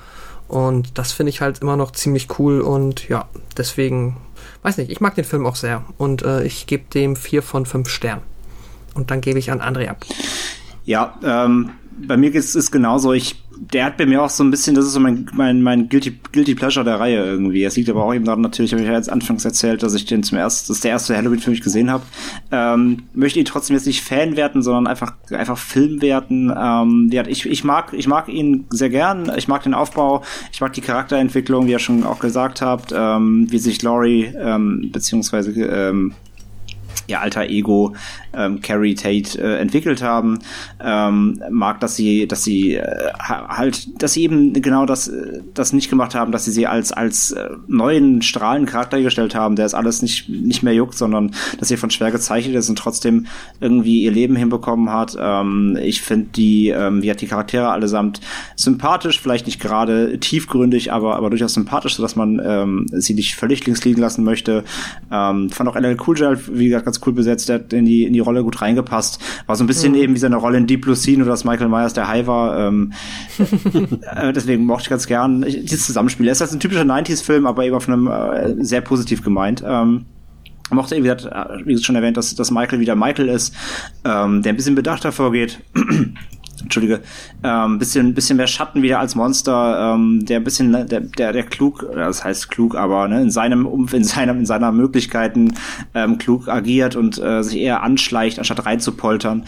Und 0.48 0.98
das 0.98 1.12
finde 1.12 1.31
ich 1.31 1.40
halt 1.40 1.60
immer 1.60 1.76
noch 1.76 1.92
ziemlich 1.92 2.39
cool 2.39 2.60
und 2.60 3.08
ja, 3.08 3.28
deswegen, 3.56 4.18
weiß 4.62 4.76
nicht, 4.76 4.90
ich 4.90 5.00
mag 5.00 5.14
den 5.14 5.24
Film 5.24 5.47
auch 5.47 5.56
sehr 5.56 5.84
und 5.97 6.23
äh, 6.23 6.44
ich 6.44 6.66
gebe 6.66 6.84
dem 6.92 7.16
vier 7.16 7.42
von 7.42 7.66
fünf 7.66 7.89
Sternen. 7.89 8.23
Und 8.94 9.10
dann 9.10 9.20
gebe 9.20 9.39
ich 9.39 9.50
an 9.50 9.60
André 9.60 9.89
ab. 9.89 10.05
Ja, 10.84 11.18
ähm, 11.24 11.70
bei 11.98 12.16
mir 12.16 12.34
ist 12.34 12.55
es 12.55 12.70
genauso. 12.70 13.12
Ich, 13.12 13.36
der 13.56 13.84
hat 13.84 13.97
bei 13.97 14.06
mir 14.06 14.23
auch 14.23 14.31
so 14.31 14.42
ein 14.42 14.50
bisschen, 14.50 14.74
das 14.74 14.84
ist 14.86 14.92
so 14.92 15.00
mein, 15.00 15.28
mein, 15.32 15.62
mein 15.62 15.89
Guilty, 15.89 16.18
Guilty 16.32 16.55
Pleasure 16.55 16.84
der 16.84 17.00
Reihe 17.00 17.24
irgendwie. 17.24 17.64
Es 17.64 17.76
liegt 17.76 17.89
aber 17.89 18.05
auch 18.05 18.14
eben 18.14 18.24
daran, 18.24 18.40
natürlich 18.40 18.73
habe 18.73 18.82
ich 18.82 18.89
ja 18.89 18.94
jetzt 18.94 19.10
anfangs 19.10 19.44
erzählt, 19.44 19.82
dass 19.82 19.94
ich 19.94 20.05
den 20.05 20.23
zum 20.23 20.39
ersten, 20.39 20.68
das 20.68 20.78
ist 20.78 20.84
der 20.84 20.92
erste 20.92 21.16
Halloween-Film, 21.16 21.52
den 21.52 21.58
ich 21.58 21.62
gesehen 21.62 21.90
habe. 21.90 22.05
Ähm, 22.50 23.05
möchte 23.14 23.39
ihn 23.39 23.44
trotzdem 23.44 23.76
jetzt 23.76 23.86
nicht 23.86 24.02
Fan 24.02 24.36
werten, 24.36 24.62
sondern 24.62 24.86
einfach, 24.86 25.14
einfach 25.31 25.58
Film 25.58 26.02
werten. 26.02 26.52
Ähm, 26.56 27.08
ja, 27.12 27.26
ich, 27.26 27.47
ich 27.47 27.64
mag, 27.64 27.92
ich 27.92 28.08
mag 28.08 28.28
ihn 28.28 28.66
sehr 28.70 28.90
gern. 28.90 29.31
Ich 29.36 29.48
mag 29.48 29.62
den 29.62 29.74
Aufbau. 29.74 30.23
Ich 30.52 30.60
mag 30.60 30.73
die 30.73 30.81
Charakterentwicklung, 30.81 31.66
wie 31.66 31.73
ihr 31.73 31.78
schon 31.78 32.05
auch 32.05 32.18
gesagt 32.18 32.60
habt, 32.62 32.92
ähm, 32.97 33.47
wie 33.50 33.58
sich 33.58 33.82
Laurie, 33.82 34.32
ähm, 34.36 34.90
beziehungsweise, 34.92 35.52
ähm, 35.52 36.12
ihr 37.07 37.20
alter 37.20 37.44
Ego 37.49 37.94
ähm, 38.33 38.60
Carrie 38.60 38.94
Tate 38.94 39.39
äh, 39.41 39.58
entwickelt 39.60 40.02
haben 40.02 40.39
ähm, 40.83 41.42
mag 41.50 41.81
dass 41.81 41.97
sie 41.97 42.26
dass 42.26 42.44
sie 42.44 42.74
äh, 42.74 43.12
ha- 43.18 43.49
halt 43.57 44.02
dass 44.02 44.12
sie 44.15 44.23
eben 44.23 44.52
genau 44.55 44.86
das 44.86 45.08
äh, 45.08 45.41
das 45.55 45.73
nicht 45.73 45.91
gemacht 45.91 46.15
haben 46.15 46.33
dass 46.33 46.44
sie 46.44 46.50
sie 46.52 46.66
als 46.66 46.92
als 46.92 47.33
äh, 47.33 47.49
neuen 47.66 48.23
strahlenden 48.23 48.70
Charakter 48.70 49.00
gestellt 49.00 49.34
haben 49.34 49.57
der 49.57 49.66
es 49.66 49.74
alles 49.74 50.02
nicht 50.02 50.28
nicht 50.28 50.62
mehr 50.62 50.74
juckt 50.74 50.94
sondern 50.97 51.33
dass 51.58 51.68
sie 51.68 51.76
von 51.76 51.91
schwer 51.91 52.10
gezeichnet 52.10 52.55
ist 52.57 52.68
und 52.68 52.76
trotzdem 52.78 53.26
irgendwie 53.60 54.02
ihr 54.02 54.10
Leben 54.10 54.36
hinbekommen 54.36 54.91
hat. 54.91 55.16
Ähm, 55.18 55.78
ich 55.81 56.02
finde 56.02 56.26
die 56.34 56.68
ähm, 56.68 57.02
wie 57.02 57.10
hat 57.10 57.20
die 57.20 57.26
Charaktere 57.26 57.68
allesamt 57.70 58.20
sympathisch 58.57 59.20
vielleicht 59.20 59.47
nicht 59.47 59.60
gerade 59.60 60.18
tiefgründig 60.18 60.92
aber 60.92 61.16
aber 61.16 61.31
durchaus 61.31 61.55
sympathisch 61.55 61.97
so 61.97 62.02
dass 62.02 62.16
man 62.16 62.41
ähm, 62.44 62.86
sie 62.92 63.15
nicht 63.15 63.34
völlig 63.36 63.65
links 63.66 63.84
liegen 63.84 64.00
lassen 64.00 64.24
möchte. 64.24 64.65
Ähm, 65.10 65.50
fand 65.50 65.68
auch 65.68 65.76
LL 65.76 65.97
Cool 66.07 66.18
J 66.18 66.39
wie 66.50 66.68
gesagt 66.68 66.86
ganz 66.94 67.06
cool 67.06 67.12
besetzt 67.12 67.48
der 67.48 67.56
hat 67.56 67.73
in 67.73 67.84
die 67.84 68.05
in 68.05 68.12
die 68.12 68.20
Rolle 68.20 68.42
gut 68.42 68.60
reingepasst 68.60 69.20
war 69.47 69.56
so 69.56 69.64
ein 69.64 69.66
bisschen 69.66 69.94
eben 69.94 70.14
wie 70.14 70.18
seine 70.18 70.36
Rolle 70.36 70.58
in 70.58 70.66
Deep 70.66 70.82
Blue 70.82 70.97
nur 71.16 71.26
dass 71.26 71.44
Michael 71.44 71.68
Myers 71.68 71.92
der 71.92 72.08
Hai 72.08 72.26
war 72.26 72.68
ähm, 72.68 72.92
äh, 74.14 74.32
deswegen 74.32 74.64
mochte 74.64 74.84
ich 74.84 74.90
ganz 74.90 75.06
gern 75.06 75.42
dieses 75.42 75.86
Zusammenspiel. 75.86 76.28
Es 76.28 76.39
ist 76.39 76.40
halt 76.42 76.52
ein 76.52 76.60
typischer 76.60 76.82
90s-Film, 76.82 77.47
aber 77.47 77.64
eben 77.64 77.74
auf 77.74 77.89
einem 77.89 78.06
äh, 78.06 78.64
sehr 78.64 78.81
positiv 78.81 79.23
gemeint. 79.23 79.62
Ähm, 79.66 80.06
mochte 80.70 80.97
eben, 80.97 81.05
wie 81.05 81.08
gesagt, 81.08 81.66
wie 81.66 81.82
schon 81.82 81.97
erwähnt, 81.97 82.16
dass, 82.16 82.34
dass 82.34 82.50
Michael 82.50 82.81
wieder 82.81 82.97
Michael 82.97 83.28
ist, 83.28 83.55
ähm, 84.05 84.42
der 84.42 84.52
ein 84.52 84.56
bisschen 84.56 84.74
bedachter 84.74 85.12
vorgeht. 85.12 85.60
Entschuldige, 86.62 87.00
ähm, 87.42 87.78
bisschen, 87.78 88.15
bisschen 88.15 88.36
mehr 88.36 88.47
Schatten 88.47 88.83
wieder 88.83 89.00
als 89.00 89.15
Monster, 89.15 89.94
ähm, 89.94 90.24
der 90.24 90.41
bisschen, 90.41 90.70
ne, 90.70 90.84
der, 90.84 91.00
der, 91.00 91.33
der 91.33 91.42
klug, 91.44 91.86
das 91.94 92.24
heißt 92.24 92.50
klug, 92.50 92.74
aber 92.74 93.08
ne, 93.08 93.23
in 93.23 93.31
seinem 93.31 93.66
Umf 93.66 93.92
in 93.92 94.05
seinem, 94.05 94.41
in 94.41 94.47
seiner 94.47 94.73
Möglichkeiten 94.73 95.55
ähm, 95.95 96.18
klug 96.18 96.48
agiert 96.48 96.96
und 96.96 97.18
äh, 97.18 97.43
sich 97.43 97.59
eher 97.59 97.82
anschleicht, 97.82 98.39
anstatt 98.39 98.64
reinzupoltern. 98.64 99.45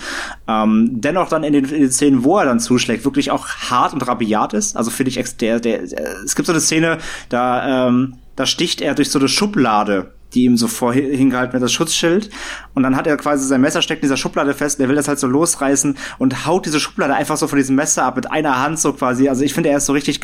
Ähm, 0.49 0.91
dennoch 0.93 1.29
dann 1.29 1.45
in 1.45 1.53
den, 1.53 1.65
in 1.65 1.81
den 1.81 1.93
Szenen, 1.93 2.25
wo 2.25 2.39
er 2.39 2.45
dann 2.45 2.61
zuschlägt, 2.61 3.05
wirklich 3.05 3.31
auch 3.31 3.49
hart 3.49 3.93
und 3.93 4.07
rabiat 4.07 4.55
ist. 4.55 4.77
Also 4.77 4.91
finde 4.91 5.11
ich, 5.11 5.37
der, 5.37 5.61
der, 5.61 5.87
der, 5.87 6.23
es 6.25 6.35
gibt 6.35 6.47
so 6.47 6.53
eine 6.53 6.61
Szene, 6.61 6.99
da, 7.29 7.89
ähm, 7.89 8.15
da 8.37 8.47
sticht 8.47 8.81
er 8.81 8.95
durch 8.95 9.11
so 9.11 9.19
eine 9.19 9.29
Schublade 9.29 10.13
die 10.37 10.45
ihm 10.45 10.57
so 10.57 10.69
vorhingehalten 10.69 11.55
wird, 11.55 11.63
das 11.63 11.73
Schutzschild. 11.73 12.31
Und 12.75 12.83
dann 12.83 12.95
hat 12.95 13.07
er 13.07 13.17
quasi 13.17 13.47
sein 13.47 13.61
Messer 13.61 13.83
steckt 13.83 14.03
in 14.03 14.07
dieser 14.07 14.17
Schublade 14.17 14.55
fest, 14.55 14.79
der 14.79 14.89
will 14.89 14.95
das 14.95 15.09
halt 15.09 15.19
so 15.19 15.27
losreißen 15.27 15.97
und 16.19 16.47
haut 16.47 16.67
diese 16.67 16.79
Schublade 16.79 17.15
einfach 17.15 17.37
so 17.37 17.49
von 17.49 17.59
diesem 17.59 17.75
Messer 17.75 18.05
ab 18.05 18.17
mit 18.17 18.31
einer 18.31 18.63
Hand 18.63 18.79
so 18.79 18.93
quasi. 18.93 19.29
Also 19.29 19.43
ich 19.43 19.55
finde, 19.55 19.71
er 19.71 19.79
ist 19.79 19.87
so 19.87 19.95
richtig, 19.95 20.21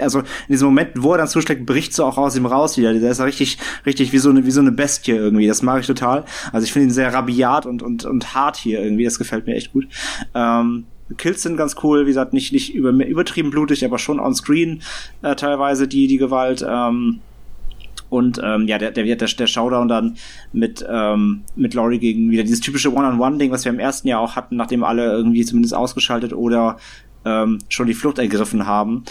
also 0.00 0.20
in 0.20 0.24
diesem 0.50 0.66
Moment, 0.66 0.90
wo 0.96 1.12
er 1.12 1.18
dann 1.18 1.28
zuschlägt, 1.28 1.64
bricht 1.64 1.94
so 1.94 2.04
auch 2.04 2.18
aus 2.18 2.36
ihm 2.36 2.46
raus 2.46 2.76
wieder. 2.76 2.92
Der 2.92 3.10
ist 3.10 3.18
ja 3.18 3.24
richtig, 3.24 3.58
richtig 3.86 4.12
wie 4.12 4.18
so 4.18 4.30
eine, 4.30 4.44
wie 4.44 4.50
so 4.50 4.60
eine 4.60 4.72
Bestie 4.72 5.12
irgendwie. 5.12 5.46
Das 5.46 5.62
mag 5.62 5.80
ich 5.80 5.86
total. 5.86 6.24
Also 6.52 6.64
ich 6.64 6.72
finde 6.72 6.88
ihn 6.88 6.92
sehr 6.92 7.14
rabiat 7.14 7.64
und, 7.64 7.82
und, 7.82 8.04
und 8.04 8.34
hart 8.34 8.56
hier 8.56 8.82
irgendwie. 8.82 9.04
Das 9.04 9.18
gefällt 9.18 9.46
mir 9.46 9.54
echt 9.54 9.72
gut. 9.72 9.86
Ähm, 10.34 10.86
Kills 11.16 11.42
sind 11.42 11.56
ganz 11.56 11.76
cool, 11.82 12.04
wie 12.04 12.10
gesagt, 12.10 12.32
nicht, 12.32 12.52
nicht 12.52 12.74
über, 12.74 12.90
übertrieben 12.90 13.50
blutig, 13.50 13.84
aber 13.84 13.98
schon 13.98 14.20
on 14.20 14.34
screen 14.34 14.82
äh, 15.22 15.36
teilweise 15.36 15.88
die, 15.88 16.06
die 16.06 16.18
Gewalt. 16.18 16.66
Ähm, 16.68 17.20
und 18.10 18.40
ähm, 18.42 18.66
ja, 18.66 18.78
der, 18.78 18.90
der, 18.90 19.04
der, 19.04 19.28
der 19.28 19.46
Showdown 19.46 19.88
dann 19.88 20.16
mit, 20.52 20.84
ähm, 20.88 21.44
mit 21.56 21.74
Laurie 21.74 21.98
gegen 21.98 22.30
wieder 22.30 22.42
dieses 22.42 22.60
typische 22.60 22.92
One-on-One-Ding, 22.92 23.50
was 23.50 23.64
wir 23.64 23.72
im 23.72 23.78
ersten 23.78 24.08
Jahr 24.08 24.20
auch 24.20 24.36
hatten, 24.36 24.56
nachdem 24.56 24.84
alle 24.84 25.10
irgendwie 25.10 25.44
zumindest 25.44 25.74
ausgeschaltet 25.74 26.32
oder 26.32 26.76
ähm, 27.24 27.58
schon 27.68 27.86
die 27.86 27.94
Flucht 27.94 28.18
ergriffen 28.18 28.66
haben. 28.66 29.04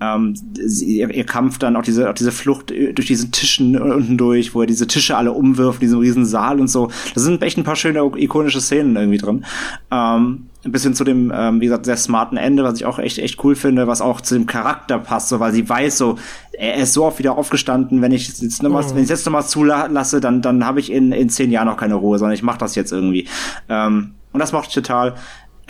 Ähm, 0.00 0.34
ihr, 0.56 1.10
ihr 1.10 1.24
Kampf 1.24 1.58
dann 1.58 1.76
auch 1.76 1.82
diese, 1.82 2.08
auch 2.08 2.14
diese 2.14 2.32
Flucht 2.32 2.70
durch 2.70 3.06
diesen 3.06 3.32
Tischen 3.32 3.78
unten 3.78 4.16
durch, 4.16 4.54
wo 4.54 4.62
er 4.62 4.66
diese 4.66 4.86
Tische 4.86 5.16
alle 5.16 5.32
umwirft, 5.32 5.82
diesen 5.82 5.98
riesen 5.98 6.24
Saal 6.24 6.60
und 6.60 6.68
so. 6.68 6.90
Da 7.14 7.20
sind 7.20 7.42
echt 7.42 7.58
ein 7.58 7.64
paar 7.64 7.76
schöne 7.76 8.10
ikonische 8.16 8.60
Szenen 8.60 8.96
irgendwie 8.96 9.18
drin. 9.18 9.44
Ähm, 9.90 10.46
ein 10.64 10.72
bisschen 10.72 10.94
zu 10.94 11.04
dem, 11.04 11.32
ähm, 11.34 11.60
wie 11.60 11.66
gesagt, 11.66 11.86
sehr 11.86 11.96
smarten 11.96 12.36
Ende, 12.36 12.64
was 12.64 12.74
ich 12.74 12.84
auch 12.84 12.98
echt, 12.98 13.18
echt 13.18 13.42
cool 13.44 13.54
finde, 13.54 13.86
was 13.86 14.00
auch 14.00 14.20
zu 14.20 14.34
dem 14.34 14.46
Charakter 14.46 14.98
passt, 14.98 15.28
so, 15.28 15.40
weil 15.40 15.52
sie 15.52 15.66
weiß 15.66 15.96
so, 15.96 16.18
er 16.52 16.76
ist 16.76 16.92
so 16.92 17.06
oft 17.06 17.18
wieder 17.18 17.38
aufgestanden, 17.38 18.02
wenn 18.02 18.12
ich 18.12 18.28
jetzt 18.28 18.62
nochmal, 18.62 18.84
mhm. 18.84 18.96
wenn 18.96 19.04
ich 19.04 19.08
jetzt 19.08 19.24
nochmal 19.24 19.46
zulasse, 19.46 20.20
dann, 20.20 20.42
dann 20.42 20.66
habe 20.66 20.80
ich 20.80 20.92
in, 20.92 21.12
in 21.12 21.30
zehn 21.30 21.50
Jahren 21.50 21.66
noch 21.66 21.78
keine 21.78 21.94
Ruhe, 21.94 22.18
sondern 22.18 22.34
ich 22.34 22.42
mache 22.42 22.58
das 22.58 22.74
jetzt 22.74 22.92
irgendwie. 22.92 23.26
Ähm, 23.68 24.12
und 24.32 24.38
das 24.38 24.52
macht 24.52 24.68
ich 24.68 24.74
total. 24.74 25.14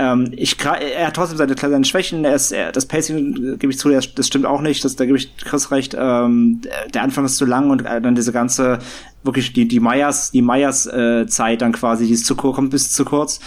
Ähm, 0.01 0.33
ich, 0.33 0.57
er 0.65 1.09
hat 1.09 1.15
trotzdem 1.15 1.37
seine 1.37 1.55
kleinen 1.55 1.85
Schwächen. 1.85 2.25
Er 2.25 2.35
ist, 2.35 2.53
er, 2.53 2.73
das 2.73 2.87
Pacing 2.87 3.37
äh, 3.37 3.57
gebe 3.59 3.71
ich 3.71 3.79
zu, 3.79 3.91
das, 3.91 4.15
das 4.15 4.27
stimmt 4.27 4.47
auch 4.47 4.63
nicht. 4.63 4.83
Das, 4.83 4.97
da 4.97 5.05
gebe 5.05 5.19
ich 5.19 5.37
Chris 5.37 5.71
recht. 5.71 5.95
Ähm, 5.99 6.63
der 6.95 7.03
Anfang 7.03 7.27
ist 7.27 7.37
zu 7.37 7.45
lang 7.45 7.69
und 7.71 7.85
äh, 7.85 8.01
dann 8.01 8.15
diese 8.15 8.33
ganze 8.33 8.79
wirklich 9.23 9.53
die 9.53 9.69
die 9.69 9.81
Meyers 9.81 10.31
die 10.31 10.41
Meyers 10.41 10.87
äh, 10.87 11.27
Zeit 11.27 11.61
dann 11.61 11.73
quasi 11.73 12.07
die 12.07 12.15
ist 12.15 12.25
zu 12.25 12.35
kurz 12.35 12.57
kommt 12.57 12.71
bis 12.71 12.93
zu 12.93 13.05
kurz. 13.05 13.41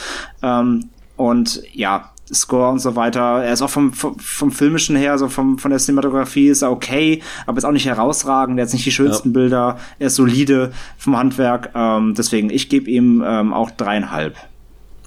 Ähm, 0.44 0.90
und 1.16 1.64
ja, 1.74 2.12
Score 2.32 2.70
und 2.70 2.80
so 2.80 2.96
weiter. 2.96 3.44
Er 3.44 3.54
ist 3.54 3.62
auch 3.62 3.70
vom, 3.70 3.92
vom, 3.92 4.18
vom 4.20 4.52
filmischen 4.52 4.96
her, 4.96 5.18
so 5.18 5.30
vom, 5.30 5.58
von 5.58 5.72
der 5.72 5.80
Cinematografie 5.80 6.48
ist 6.48 6.62
er 6.62 6.72
okay, 6.72 7.22
aber 7.48 7.58
ist 7.58 7.66
auch 7.66 7.72
nicht 7.72 7.86
herausragend. 7.86 8.60
Er 8.60 8.66
hat 8.66 8.74
nicht 8.74 8.86
die 8.86 8.92
schönsten 8.92 9.30
ja. 9.30 9.34
Bilder. 9.34 9.78
Er 10.00 10.08
ist 10.08 10.16
solide 10.16 10.72
vom 10.98 11.18
Handwerk. 11.18 11.72
Ähm, 11.76 12.14
deswegen, 12.16 12.50
ich 12.50 12.70
gebe 12.70 12.90
ihm 12.90 13.24
ähm, 13.26 13.54
auch 13.54 13.72
dreieinhalb. 13.72 14.38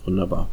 Wunderbar. 0.05 0.49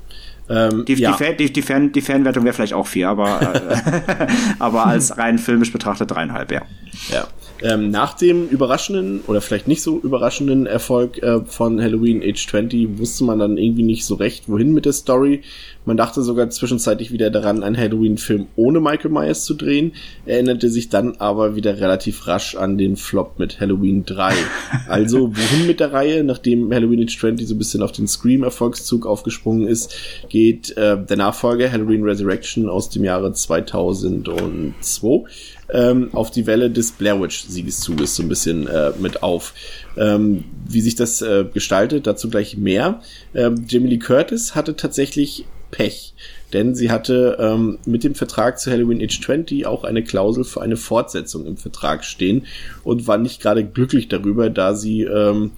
Ähm, 0.49 0.85
die, 0.85 0.95
ja. 0.95 1.11
die, 1.11 1.24
Fan, 1.24 1.38
die, 1.38 1.53
die, 1.53 1.61
Fan, 1.61 1.92
die 1.92 2.01
Fanwertung 2.01 2.43
wäre 2.43 2.53
vielleicht 2.53 2.74
auch 2.74 2.88
vier, 2.88 3.09
aber, 3.09 3.56
äh, 3.56 4.27
aber 4.59 4.85
als 4.85 5.17
rein 5.17 5.38
filmisch 5.38 5.72
betrachtet 5.72 6.11
dreieinhalb, 6.11 6.51
ja. 6.51 6.61
Ja. 7.09 7.27
Ähm, 7.63 7.92
nach 7.92 8.13
dem 8.13 8.49
überraschenden 8.49 9.22
oder 9.28 9.40
vielleicht 9.40 9.69
nicht 9.69 9.81
so 9.81 9.97
überraschenden 9.97 10.65
Erfolg 10.65 11.24
äh, 11.24 11.40
von 11.46 11.81
Halloween 11.81 12.22
Age 12.22 12.46
20 12.46 12.99
wusste 12.99 13.24
man 13.24 13.40
dann 13.40 13.58
irgendwie 13.58 13.83
nicht 13.83 14.06
so 14.06 14.15
recht, 14.15 14.49
wohin 14.49 14.74
mit 14.74 14.83
der 14.83 14.92
Story. 14.92 15.44
Man 15.85 15.96
dachte 15.96 16.22
sogar 16.22 16.49
zwischenzeitlich 16.49 17.12
wieder 17.12 17.29
daran, 17.29 17.63
einen 17.63 17.78
Halloween-Film 17.78 18.47
ohne 18.58 18.81
Michael 18.81 19.12
Myers 19.12 19.46
zu 19.46 19.53
drehen, 19.53 19.94
erinnerte 20.26 20.69
sich 20.69 20.90
dann 20.90 21.15
aber 21.17 21.56
wieder 21.56 21.79
relativ 21.79 22.28
rasch 22.28 22.56
an 22.56 22.78
den 22.78 22.97
Flop 22.97 23.40
mit 23.40 23.60
Halloween 23.60 24.06
3. 24.06 24.33
Also, 24.88 25.35
wohin 25.35 25.67
mit 25.67 25.79
der 25.79 25.94
Reihe? 25.94 26.24
Nachdem 26.24 26.74
Halloween 26.74 27.03
Age 27.03 27.17
20 27.17 27.47
so 27.47 27.56
ein 27.56 27.58
bisschen 27.58 27.81
auf 27.81 27.92
den 27.92 28.08
Scream-Erfolgszug 28.08 29.06
aufgesprungen 29.06 29.67
ist, 29.67 29.96
geht 30.29 30.76
äh, 30.78 30.97
der 31.03 31.17
Nachfolger 31.17 31.72
Halloween 31.72 32.03
Resurrection 32.03 32.69
aus 32.69 32.90
dem 32.90 33.03
Jahre 33.03 33.31
2002 33.33 35.24
ähm, 35.72 36.10
auf 36.13 36.31
die 36.31 36.46
Welle 36.46 36.69
des 36.69 36.92
Blair 36.92 37.22
Witch 37.22 37.46
Siegeszuges 37.47 38.15
so 38.15 38.24
ein 38.24 38.29
bisschen 38.29 38.67
äh, 38.67 38.92
mit 38.99 39.24
auf. 39.24 39.53
Ähm, 39.97 40.44
wie 40.67 40.81
sich 40.81 40.96
das 40.96 41.22
äh, 41.22 41.46
gestaltet, 41.51 42.08
dazu 42.08 42.29
gleich 42.29 42.58
mehr. 42.58 43.01
Ähm, 43.33 43.65
Jamie 43.67 43.90
Lee 43.90 43.99
Curtis 43.99 44.56
hatte 44.56 44.76
tatsächlich 44.76 45.46
Pech, 45.72 46.13
denn 46.53 46.76
sie 46.76 46.92
hatte 46.92 47.38
ähm, 47.40 47.79
mit 47.85 48.03
dem 48.03 48.13
Vertrag 48.13 48.60
zu 48.60 48.72
Halloween 48.72 49.01
Age 49.01 49.19
20 49.19 49.65
auch 49.65 49.83
eine 49.83 50.03
Klausel 50.03 50.44
für 50.44 50.62
eine 50.62 50.78
Fortsetzung 50.78 51.46
im 51.47 51.58
Vertrag 51.58 52.06
stehen 52.06 52.46
und 52.83 53.08
war 53.08 53.17
nicht 53.17 53.42
gerade 53.42 53.65
glücklich 53.65 54.08
darüber, 54.08 54.49
da 54.51 54.76
sie 54.76 55.01
ähm, 55.03 55.51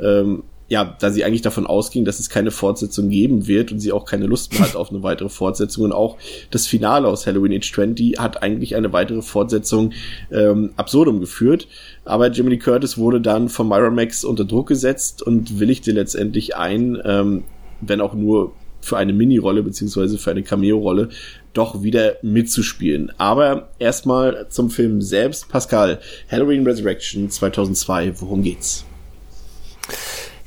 ähm, 0.00 0.42
ja, 0.68 0.96
da 1.00 1.10
sie 1.10 1.24
eigentlich 1.24 1.42
davon 1.42 1.66
ausging, 1.66 2.04
dass 2.04 2.20
es 2.20 2.28
keine 2.28 2.50
Fortsetzung 2.50 3.08
geben 3.08 3.46
wird 3.46 3.72
und 3.72 3.80
sie 3.80 3.90
auch 3.90 4.04
keine 4.04 4.26
Lust 4.26 4.52
mehr 4.52 4.62
hat 4.62 4.76
auf 4.76 4.90
eine 4.90 5.02
weitere 5.02 5.30
Fortsetzung 5.30 5.84
und 5.84 5.92
auch 5.92 6.18
das 6.50 6.66
Finale 6.66 7.08
aus 7.08 7.26
Halloween 7.26 7.54
Age 7.54 7.72
20 7.72 8.18
hat 8.18 8.42
eigentlich 8.42 8.76
eine 8.76 8.92
weitere 8.92 9.22
Fortsetzung 9.22 9.92
ähm, 10.30 10.70
absurdum 10.76 11.20
geführt. 11.20 11.68
Aber 12.04 12.28
Lee 12.28 12.58
Curtis 12.58 12.98
wurde 12.98 13.20
dann 13.20 13.48
von 13.48 13.66
Miramax 13.66 14.24
unter 14.24 14.44
Druck 14.44 14.68
gesetzt 14.68 15.22
und 15.22 15.58
willigte 15.58 15.92
letztendlich 15.92 16.54
ein, 16.54 17.00
ähm, 17.04 17.44
wenn 17.80 18.02
auch 18.02 18.12
nur 18.12 18.52
für 18.80 18.96
eine 18.96 19.12
Mini-Rolle 19.12 19.62
beziehungsweise 19.62 20.18
für 20.18 20.30
eine 20.30 20.42
Cameo-Rolle 20.42 21.08
doch 21.52 21.82
wieder 21.82 22.16
mitzuspielen. 22.22 23.10
Aber 23.18 23.70
erstmal 23.78 24.46
zum 24.50 24.70
Film 24.70 25.00
selbst. 25.00 25.48
Pascal, 25.48 25.98
Halloween 26.30 26.64
Resurrection 26.66 27.30
2002, 27.30 28.20
worum 28.20 28.42
geht's? 28.42 28.84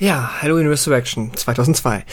Ja, 0.02 0.42
Halloween 0.42 0.68
Resurrection 0.68 1.32
2002. 1.32 2.04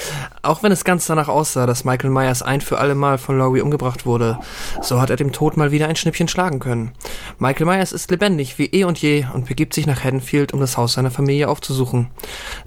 Auch 0.43 0.63
wenn 0.63 0.73
es 0.73 0.85
ganz 0.85 1.07
danach 1.07 1.29
aussah, 1.29 1.65
dass 1.65 1.87
Michael 1.87 2.11
Myers 2.11 2.43
ein 2.43 2.61
für 2.61 2.77
alle 2.77 2.95
Mal 2.95 3.17
von 3.17 3.39
Laurie 3.39 3.63
umgebracht 3.63 4.05
wurde, 4.05 4.39
so 4.83 5.01
hat 5.01 5.09
er 5.09 5.17
dem 5.17 5.33
Tod 5.33 5.57
mal 5.57 5.73
wieder 5.73 5.89
ein 5.89 5.97
Schnippchen 5.97 6.29
schlagen 6.29 6.59
können. 6.59 6.93
Michael 7.39 7.65
Myers 7.65 7.93
ist 7.93 8.11
lebendig 8.11 8.59
wie 8.59 8.67
eh 8.67 8.85
und 8.85 9.01
je 9.01 9.25
und 9.33 9.47
begibt 9.47 9.73
sich 9.73 9.87
nach 9.87 10.05
Haddonfield, 10.05 10.53
um 10.53 10.61
das 10.61 10.77
Haus 10.77 10.93
seiner 10.93 11.11
Familie 11.11 11.49
aufzusuchen. 11.49 12.11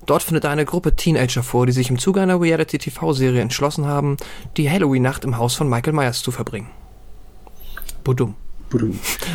Dort 0.07 0.23
findet 0.23 0.45
er 0.45 0.49
eine 0.49 0.65
Gruppe 0.65 0.95
Teenager 0.95 1.43
vor, 1.43 1.67
die 1.67 1.71
sich 1.71 1.91
im 1.91 1.99
Zuge 1.99 2.19
einer 2.19 2.41
Reality-TV-Serie 2.41 3.41
entschlossen 3.41 3.85
haben, 3.85 4.17
die 4.57 4.71
Halloween-Nacht 4.71 5.23
im 5.23 5.37
Haus 5.37 5.53
von 5.53 5.69
Michael 5.69 5.93
Myers 5.93 6.23
zu 6.23 6.31
verbringen. 6.31 6.71
Budum. 8.03 8.33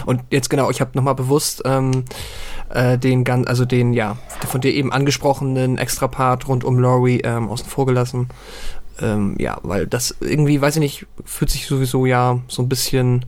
Und 0.06 0.22
jetzt 0.30 0.50
genau, 0.50 0.70
ich 0.70 0.80
habe 0.80 0.92
nochmal 0.94 1.14
bewusst 1.14 1.62
ähm, 1.64 2.04
äh, 2.70 2.98
den 2.98 3.24
ganz, 3.24 3.46
also 3.46 3.64
den, 3.64 3.92
ja, 3.92 4.16
von 4.46 4.60
dir 4.60 4.72
eben 4.72 4.92
angesprochenen 4.92 5.78
Extra-Part 5.78 6.48
rund 6.48 6.64
um 6.64 6.78
Laurie 6.78 7.20
ähm, 7.24 7.48
außen 7.48 7.68
vor 7.68 7.86
gelassen. 7.86 8.28
Ähm, 9.00 9.36
ja, 9.38 9.58
weil 9.62 9.86
das 9.86 10.16
irgendwie, 10.20 10.60
weiß 10.60 10.76
ich 10.76 10.80
nicht, 10.80 11.06
fühlt 11.24 11.50
sich 11.50 11.66
sowieso 11.66 12.06
ja 12.06 12.40
so 12.48 12.62
ein 12.62 12.68
bisschen, 12.68 13.26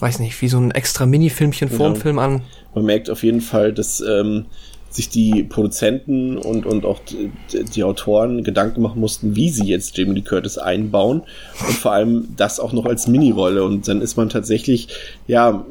weiß 0.00 0.18
nicht, 0.20 0.40
wie 0.40 0.48
so 0.48 0.58
ein 0.58 0.70
extra 0.70 1.06
Mini-Filmchen 1.06 1.68
vor 1.68 1.90
dem 1.90 2.00
Film 2.00 2.18
an. 2.18 2.42
Man 2.74 2.86
merkt 2.86 3.10
auf 3.10 3.22
jeden 3.22 3.42
Fall, 3.42 3.72
dass 3.72 4.00
ähm, 4.00 4.46
sich 4.92 5.08
die 5.08 5.42
Produzenten 5.42 6.36
und, 6.36 6.66
und 6.66 6.84
auch 6.84 7.00
die, 7.00 7.30
die, 7.74 7.82
Autoren 7.82 8.44
Gedanken 8.44 8.82
machen 8.82 9.00
mussten, 9.00 9.34
wie 9.34 9.48
sie 9.48 9.64
jetzt 9.64 9.96
Jamie 9.96 10.14
Lee 10.16 10.22
Curtis 10.22 10.58
einbauen 10.58 11.22
und 11.66 11.74
vor 11.74 11.92
allem 11.92 12.28
das 12.36 12.60
auch 12.60 12.72
noch 12.72 12.84
als 12.84 13.08
Mini-Rolle 13.08 13.64
und 13.64 13.88
dann 13.88 14.02
ist 14.02 14.16
man 14.16 14.28
tatsächlich, 14.28 14.88
ja, 15.26 15.64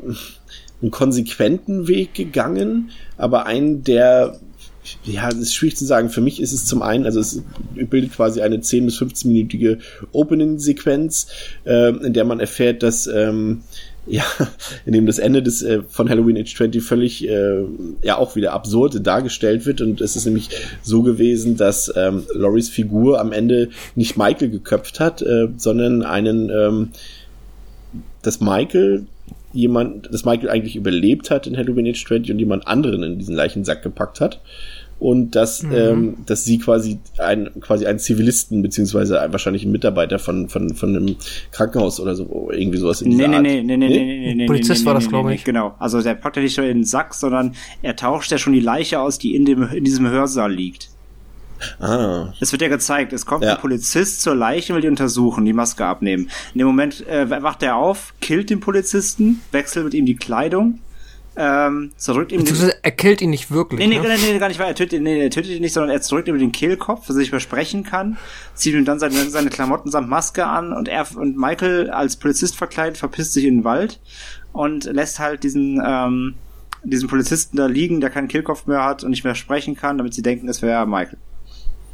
einen 0.82 0.92
konsequenten 0.92 1.88
Weg 1.88 2.16
gegangen, 2.16 2.90
aber 3.18 3.46
einen, 3.46 3.84
der 3.84 4.40
ja, 5.04 5.30
das 5.30 5.38
ist 5.38 5.54
schwierig 5.54 5.78
zu 5.78 5.86
sagen. 5.86 6.10
Für 6.10 6.22
mich 6.22 6.42
ist 6.42 6.54
es 6.54 6.66
zum 6.66 6.82
einen, 6.82 7.06
also 7.06 7.20
es 7.20 7.44
bildet 7.76 8.14
quasi 8.14 8.42
eine 8.42 8.62
10 8.62 8.86
bis 8.86 9.00
15-minütige 9.00 9.78
Opening-Sequenz, 10.12 11.28
äh, 11.66 11.90
in 11.90 12.14
der 12.14 12.26
man 12.26 12.40
erfährt, 12.40 12.82
dass 12.82 13.06
ähm, 13.06 13.62
ja, 14.08 14.24
in 14.86 14.94
dem 14.94 15.06
das 15.06 15.20
Ende 15.20 15.44
des 15.44 15.62
äh, 15.62 15.82
von 15.88 16.10
Halloween 16.10 16.38
Age 16.38 16.56
20 16.56 16.84
völlig 16.84 17.28
äh, 17.28 17.64
ja 18.02 18.18
auch 18.18 18.36
wieder 18.36 18.54
absurd 18.54 19.06
dargestellt 19.06 19.66
wird 19.66 19.82
und 19.82 20.02
es 20.02 20.16
ist 20.16 20.26
nämlich 20.26 20.50
so 20.82 21.04
gewesen, 21.04 21.58
dass 21.58 21.92
ähm, 21.96 22.24
Loris 22.34 22.70
Figur 22.70 23.20
am 23.20 23.32
Ende 23.32 23.70
nicht 23.96 24.18
Michael 24.18 24.50
geköpft 24.50 25.00
hat, 25.00 25.22
äh, 25.22 25.50
sondern 25.58 26.04
einen 26.04 26.50
ähm, 26.50 26.90
dass 28.22 28.40
Michael 28.40 29.06
jemand, 29.54 30.14
dass 30.14 30.26
Michael 30.26 30.50
eigentlich 30.50 30.76
überlebt 30.76 31.30
hat 31.30 31.48
in 31.48 31.58
Halloween 31.58 31.88
Age 31.88 32.06
20 32.06 32.32
und 32.32 32.40
jemand 32.40 32.68
anderen 32.68 33.04
in 33.04 33.20
diesen 33.20 33.36
Leichensack 33.36 33.82
gepackt 33.82 34.22
hat. 34.22 34.40
Und 35.02 35.32
dass, 35.36 35.64
Mhm. 35.64 35.72
ähm, 35.74 36.14
dass 36.28 36.46
sie 36.46 36.60
quasi 36.60 37.00
ein, 37.18 37.50
quasi 37.60 37.88
einen 37.88 37.98
Zivilisten, 37.98 38.62
beziehungsweise 38.62 39.16
wahrscheinlich 39.30 39.64
einen 39.64 39.72
Mitarbeiter 39.72 40.20
von, 40.20 40.48
von, 40.48 40.76
von 40.76 40.96
einem 40.96 41.16
Krankenhaus 41.52 42.00
oder 42.00 42.14
so, 42.16 42.50
irgendwie 42.54 42.78
sowas 42.78 43.02
in 43.02 43.10
Nee, 43.10 43.16
dieser 43.18 43.28
nee, 43.30 43.36
Art. 43.36 43.44
nee, 43.44 43.62
nee, 43.64 43.78
nee, 43.78 43.88
nee, 43.90 44.06
nee, 44.28 44.36
nee, 44.36 44.46
Polizist 44.46 44.82
nee, 44.82 44.86
war 44.86 44.94
nee, 44.94 44.98
das, 45.00 45.06
nee, 45.06 45.10
glaube 45.10 45.30
nee, 45.30 45.36
ich. 45.36 45.44
Genau. 45.44 45.74
Also 45.80 46.02
der 46.04 46.14
packt 46.14 46.36
ja 46.38 46.44
nicht 46.44 46.56
nur 46.56 46.68
in 46.68 46.78
den 46.78 46.84
Sack, 46.86 47.16
sondern 47.16 47.56
er 47.82 47.96
tauscht 47.96 48.32
ja 48.32 48.38
schon 48.38 48.54
die 48.54 48.60
Leiche 48.60 49.00
aus, 49.00 49.18
die 49.18 49.36
in 49.36 49.44
dem, 49.46 49.64
in 49.70 49.84
diesem 49.84 50.08
Hörsaal 50.08 50.54
liegt. 50.54 50.90
Ah, 51.80 52.34
Es 52.40 52.52
wird 52.52 52.62
ja 52.62 52.68
gezeigt, 52.70 53.14
es 53.14 53.26
kommt 53.26 53.44
Ja. 53.44 53.54
ein 53.56 53.60
Polizist 53.62 54.22
zur 54.22 54.36
Leiche, 54.36 54.74
will 54.74 54.82
die 54.82 54.88
untersuchen, 54.88 55.46
die 55.46 55.54
Maske 55.54 55.86
abnehmen. 55.86 56.30
In 56.54 56.60
dem 56.60 56.68
Moment 56.68 57.06
äh, 57.08 57.30
wacht 57.42 57.62
er 57.64 57.76
auf, 57.76 58.14
killt 58.22 58.50
den 58.50 58.60
Polizisten, 58.60 59.42
wechselt 59.52 59.86
mit 59.86 59.94
ihm 59.94 60.06
die 60.06 60.16
Kleidung, 60.16 60.80
ähm, 61.38 61.92
zerrückt 61.96 62.32
ihm 62.32 62.44
den, 62.44 62.72
er 62.82 62.92
killt 62.92 63.22
ihn 63.22 63.30
nicht 63.30 63.52
wirklich. 63.52 63.80
Nee, 63.80 63.88
nee, 63.88 64.00
ne? 64.00 64.16
nee, 64.18 64.34
nee, 64.34 64.40
gar 64.40 64.50
nicht 64.50 64.60
wahr. 64.60 64.68
Er 64.68 64.76
tötet, 64.76 64.94
ihn- 65.00 65.04
nee, 65.04 65.22
er 65.22 65.30
tötet 65.30 65.52
ihn 65.52 65.62
nicht, 65.62 65.74
sondern 65.74 65.92
er 65.92 66.02
zurückt 66.02 66.28
ihm 66.28 66.38
den 66.38 66.52
Kehlkopf, 66.52 67.08
dass 67.08 67.16
er 67.16 67.20
sich 67.20 67.32
besprechen 67.32 67.84
kann, 67.84 68.18
zieht 68.54 68.74
ihm 68.74 68.84
dann 68.86 69.00
seine, 69.00 69.30
seine 69.30 69.50
Klamotten 69.50 69.90
samt 69.90 70.10
Maske 70.10 70.46
an 70.46 70.74
und 70.74 70.88
er 70.88 71.08
und 71.16 71.38
Michael 71.38 71.90
als 71.90 72.18
Polizist 72.18 72.58
verkleidet 72.58 72.98
verpisst 72.98 73.34
sich 73.34 73.46
in 73.46 73.58
den 73.60 73.64
Wald 73.64 74.02
und 74.52 74.84
lässt 74.86 75.20
halt 75.20 75.44
diesen, 75.44 75.82
ähm, 75.86 76.36
diesen 76.84 77.08
Polizisten 77.08 77.56
da 77.58 77.68
liegen, 77.68 78.02
der 78.02 78.10
keinen 78.10 78.28
Kehlkopf 78.28 78.66
mehr 78.68 78.84
hat 78.84 79.04
und 79.04 79.12
nicht 79.12 79.24
mehr 79.24 79.36
sprechen 79.36 79.76
kann, 79.76 79.98
damit 79.98 80.14
sie 80.14 80.22
denken, 80.24 80.50
es 80.50 80.62
wäre 80.62 80.86
Michael. 80.86 81.18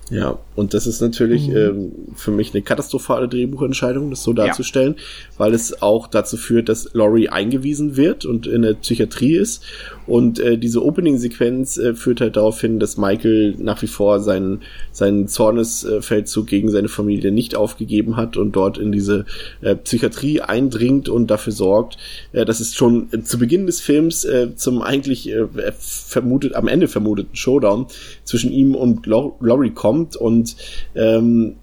Ja, 0.10 0.40
und 0.56 0.74
das 0.74 0.88
ist 0.88 1.02
natürlich 1.02 1.50
Mhm. 1.50 1.56
ähm, 1.58 1.92
für 2.16 2.32
mich 2.32 2.54
eine 2.54 2.62
katastrophale 2.64 3.28
Drehbuchentscheidung, 3.28 4.10
das 4.10 4.24
so 4.24 4.32
darzustellen, 4.32 4.96
weil 5.38 5.54
es 5.54 5.82
auch 5.82 6.08
dazu 6.08 6.38
führt, 6.38 6.70
dass 6.70 6.90
Laurie 6.94 7.28
eingewiesen 7.28 7.98
wird 7.98 8.24
und 8.26 8.48
in 8.48 8.62
der 8.62 8.76
Psychiatrie 8.76 9.36
ist. 9.36 9.64
Und 10.06 10.40
äh, 10.40 10.58
diese 10.58 10.86
Opening-Sequenz 10.86 11.78
äh, 11.78 11.94
führt 11.94 12.22
halt 12.22 12.38
darauf 12.38 12.62
hin, 12.62 12.80
dass 12.80 12.96
Michael 12.96 13.56
nach 13.58 13.82
wie 13.82 13.88
vor 13.88 14.22
seinen, 14.22 14.62
seinen 14.94 15.28
Zornesfeldzug 15.28 16.48
gegen 16.48 16.72
seine 16.72 16.88
Familie 16.88 17.32
nicht 17.34 17.56
aufgegeben 17.56 18.16
hat 18.16 18.38
und 18.38 18.56
dort 18.56 18.78
in 18.78 18.94
diese 18.94 19.26
äh, 19.62 19.76
Psychiatrie 19.76 20.40
eindringt 20.40 21.10
und 21.10 21.28
dafür 21.28 21.52
sorgt, 21.52 21.98
äh, 22.32 22.46
dass 22.46 22.62
es 22.62 22.74
schon 22.74 23.10
äh, 23.12 23.24
zu 23.24 23.38
Beginn 23.38 23.66
des 23.66 23.82
Films 23.82 24.24
äh, 24.24 24.56
zum 24.56 24.82
eigentlich 24.82 25.30
äh, 25.30 25.48
vermutet, 25.78 26.56
am 26.56 26.70
Ende 26.70 26.88
vermuteten 26.88 27.36
Showdown 27.36 27.88
zwischen 28.28 28.52
ihm 28.52 28.76
und 28.76 29.08
Lau- 29.08 29.36
Laurie 29.40 29.72
kommt 29.72 30.16
und 30.16 30.56
ähm, 30.94 31.56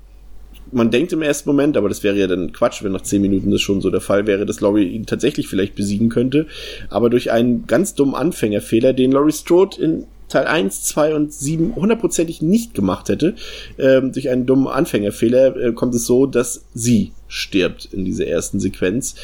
man 0.72 0.90
denkt 0.90 1.12
im 1.12 1.22
ersten 1.22 1.48
Moment, 1.48 1.76
aber 1.76 1.88
das 1.88 2.02
wäre 2.02 2.18
ja 2.18 2.26
dann 2.26 2.52
Quatsch, 2.52 2.82
wenn 2.82 2.90
nach 2.90 3.02
zehn 3.02 3.22
Minuten 3.22 3.52
das 3.52 3.60
schon 3.60 3.80
so 3.80 3.90
der 3.90 4.00
Fall 4.00 4.26
wäre, 4.26 4.44
dass 4.44 4.60
Laurie 4.60 4.88
ihn 4.88 5.06
tatsächlich 5.06 5.46
vielleicht 5.46 5.76
besiegen 5.76 6.08
könnte. 6.08 6.46
Aber 6.90 7.10
durch 7.10 7.30
einen 7.30 7.66
ganz 7.68 7.94
dummen 7.94 8.16
Anfängerfehler, 8.16 8.92
den 8.92 9.12
Laurie 9.12 9.30
Strode 9.30 9.80
in 9.80 10.06
Teil 10.28 10.46
1, 10.46 10.84
2 10.84 11.14
und 11.14 11.32
7 11.32 11.76
hundertprozentig 11.76 12.42
nicht 12.42 12.74
gemacht 12.74 13.08
hätte, 13.08 13.34
ähm, 13.78 14.12
durch 14.12 14.30
einen 14.30 14.46
dummen 14.46 14.66
Anfängerfehler 14.66 15.56
äh, 15.56 15.72
kommt 15.72 15.94
es 15.94 16.06
so, 16.06 16.26
dass 16.26 16.64
sie 16.74 17.12
stirbt 17.28 17.84
in 17.92 18.04
dieser 18.04 18.26
ersten 18.26 18.58
Sequenz. 18.58 19.14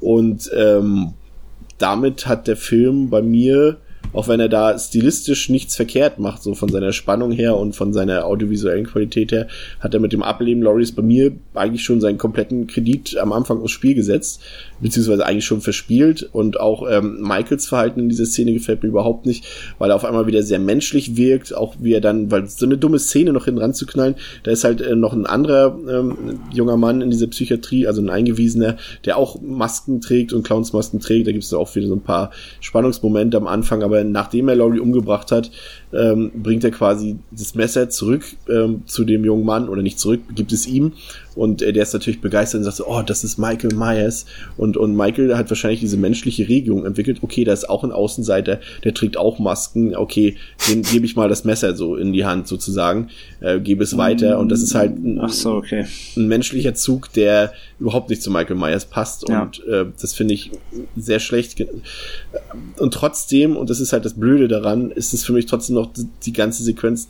Und 0.00 0.50
ähm, 0.56 1.12
damit 1.78 2.26
hat 2.26 2.48
der 2.48 2.56
Film 2.56 3.10
bei 3.10 3.22
mir, 3.22 3.76
auch 4.12 4.28
wenn 4.28 4.40
er 4.40 4.48
da 4.48 4.78
stilistisch 4.78 5.48
nichts 5.48 5.76
verkehrt 5.76 6.18
macht, 6.18 6.42
so 6.42 6.54
von 6.54 6.68
seiner 6.68 6.92
Spannung 6.92 7.32
her 7.32 7.56
und 7.56 7.74
von 7.74 7.92
seiner 7.92 8.24
audiovisuellen 8.24 8.86
Qualität 8.86 9.32
her, 9.32 9.48
hat 9.80 9.94
er 9.94 10.00
mit 10.00 10.12
dem 10.12 10.22
Ableben 10.22 10.62
Loris 10.62 10.92
bei 10.92 11.02
mir 11.02 11.32
eigentlich 11.54 11.84
schon 11.84 12.00
seinen 12.00 12.18
kompletten 12.18 12.66
Kredit 12.66 13.16
am 13.18 13.32
Anfang 13.32 13.60
aufs 13.60 13.72
Spiel 13.72 13.94
gesetzt, 13.94 14.42
beziehungsweise 14.80 15.26
eigentlich 15.26 15.44
schon 15.44 15.60
verspielt. 15.60 16.28
Und 16.32 16.60
auch 16.60 16.88
ähm, 16.88 17.20
Michaels 17.20 17.66
Verhalten 17.66 18.00
in 18.00 18.08
dieser 18.08 18.26
Szene 18.26 18.52
gefällt 18.52 18.82
mir 18.82 18.88
überhaupt 18.88 19.26
nicht, 19.26 19.44
weil 19.78 19.90
er 19.90 19.96
auf 19.96 20.04
einmal 20.04 20.26
wieder 20.26 20.42
sehr 20.42 20.58
menschlich 20.58 21.16
wirkt, 21.16 21.54
auch 21.54 21.76
wie 21.78 21.92
er 21.92 22.00
dann, 22.00 22.30
weil 22.30 22.46
so 22.46 22.66
eine 22.66 22.78
dumme 22.78 22.98
Szene 22.98 23.32
noch 23.32 23.46
hinten 23.46 23.60
ranzuknallen, 23.60 24.16
da 24.42 24.50
ist 24.50 24.64
halt 24.64 24.80
äh, 24.80 24.94
noch 24.94 25.12
ein 25.12 25.26
anderer 25.26 25.78
ähm, 25.88 26.40
junger 26.52 26.76
Mann 26.76 27.00
in 27.00 27.10
dieser 27.10 27.26
Psychiatrie, 27.26 27.86
also 27.86 28.02
ein 28.02 28.10
Eingewiesener, 28.10 28.76
der 29.04 29.16
auch 29.16 29.40
Masken 29.40 30.00
trägt 30.00 30.32
und 30.32 30.42
Clownsmasken 30.42 31.00
trägt, 31.00 31.26
da 31.26 31.32
gibt 31.32 31.44
es 31.44 31.52
auch 31.54 31.74
wieder 31.74 31.88
so 31.88 31.94
ein 31.94 32.02
paar 32.02 32.30
Spannungsmomente 32.60 33.36
am 33.36 33.46
Anfang, 33.46 33.82
aber 33.82 34.04
nachdem 34.04 34.48
er 34.48 34.56
Laurie 34.56 34.80
umgebracht 34.80 35.32
hat, 35.32 35.50
ähm, 35.92 36.30
bringt 36.34 36.64
er 36.64 36.70
quasi 36.70 37.16
das 37.30 37.54
Messer 37.54 37.88
zurück 37.88 38.24
ähm, 38.48 38.82
zu 38.86 39.04
dem 39.04 39.24
jungen 39.24 39.44
Mann 39.44 39.68
oder 39.68 39.82
nicht 39.82 39.98
zurück, 39.98 40.20
gibt 40.34 40.52
es 40.52 40.66
ihm. 40.66 40.92
Und 41.34 41.62
äh, 41.62 41.72
der 41.72 41.82
ist 41.82 41.92
natürlich 41.92 42.20
begeistert 42.20 42.60
und 42.60 42.64
sagt 42.64 42.78
so, 42.78 42.86
oh, 42.86 43.02
das 43.02 43.22
ist 43.22 43.38
Michael 43.38 43.74
Myers. 43.74 44.24
Und, 44.56 44.76
und 44.76 44.96
Michael 44.96 45.36
hat 45.36 45.50
wahrscheinlich 45.50 45.80
diese 45.80 45.96
menschliche 45.96 46.48
Regung 46.48 46.84
entwickelt, 46.86 47.18
okay, 47.22 47.44
da 47.44 47.52
ist 47.52 47.68
auch 47.68 47.84
ein 47.84 47.92
Außenseiter, 47.92 48.60
der 48.84 48.94
trägt 48.94 49.16
auch 49.16 49.38
Masken, 49.38 49.94
okay, 49.94 50.36
dem 50.68 50.82
gebe 50.82 51.04
ich 51.04 51.14
mal 51.14 51.28
das 51.28 51.44
Messer 51.44 51.76
so 51.76 51.96
in 51.96 52.12
die 52.12 52.24
Hand 52.24 52.48
sozusagen, 52.48 53.08
äh, 53.40 53.60
gebe 53.60 53.84
es 53.84 53.96
weiter. 53.96 54.38
Und 54.38 54.50
das 54.50 54.62
ist 54.62 54.74
halt 54.74 54.96
ein, 54.96 55.20
so, 55.28 55.52
okay. 55.52 55.84
ein 56.16 56.26
menschlicher 56.26 56.74
Zug, 56.74 57.12
der 57.12 57.52
überhaupt 57.78 58.08
nicht 58.10 58.22
zu 58.22 58.30
Michael 58.30 58.56
Myers 58.56 58.86
passt 58.86 59.28
Ja. 59.28 59.42
und 59.42 59.64
äh, 59.66 59.86
das 60.00 60.14
finde 60.14 60.34
ich 60.34 60.50
sehr 60.96 61.20
schlecht. 61.20 61.62
Und 62.78 62.94
trotzdem, 62.94 63.56
und 63.56 63.68
das 63.70 63.80
ist 63.80 63.92
halt 63.92 64.04
das 64.04 64.14
Blöde 64.14 64.48
daran, 64.48 64.90
ist 64.90 65.12
es 65.12 65.24
für 65.24 65.32
mich 65.32 65.46
trotzdem 65.46 65.76
noch 65.76 65.92
die, 65.92 66.06
die 66.24 66.32
ganze 66.32 66.62
Sequenz 66.62 67.08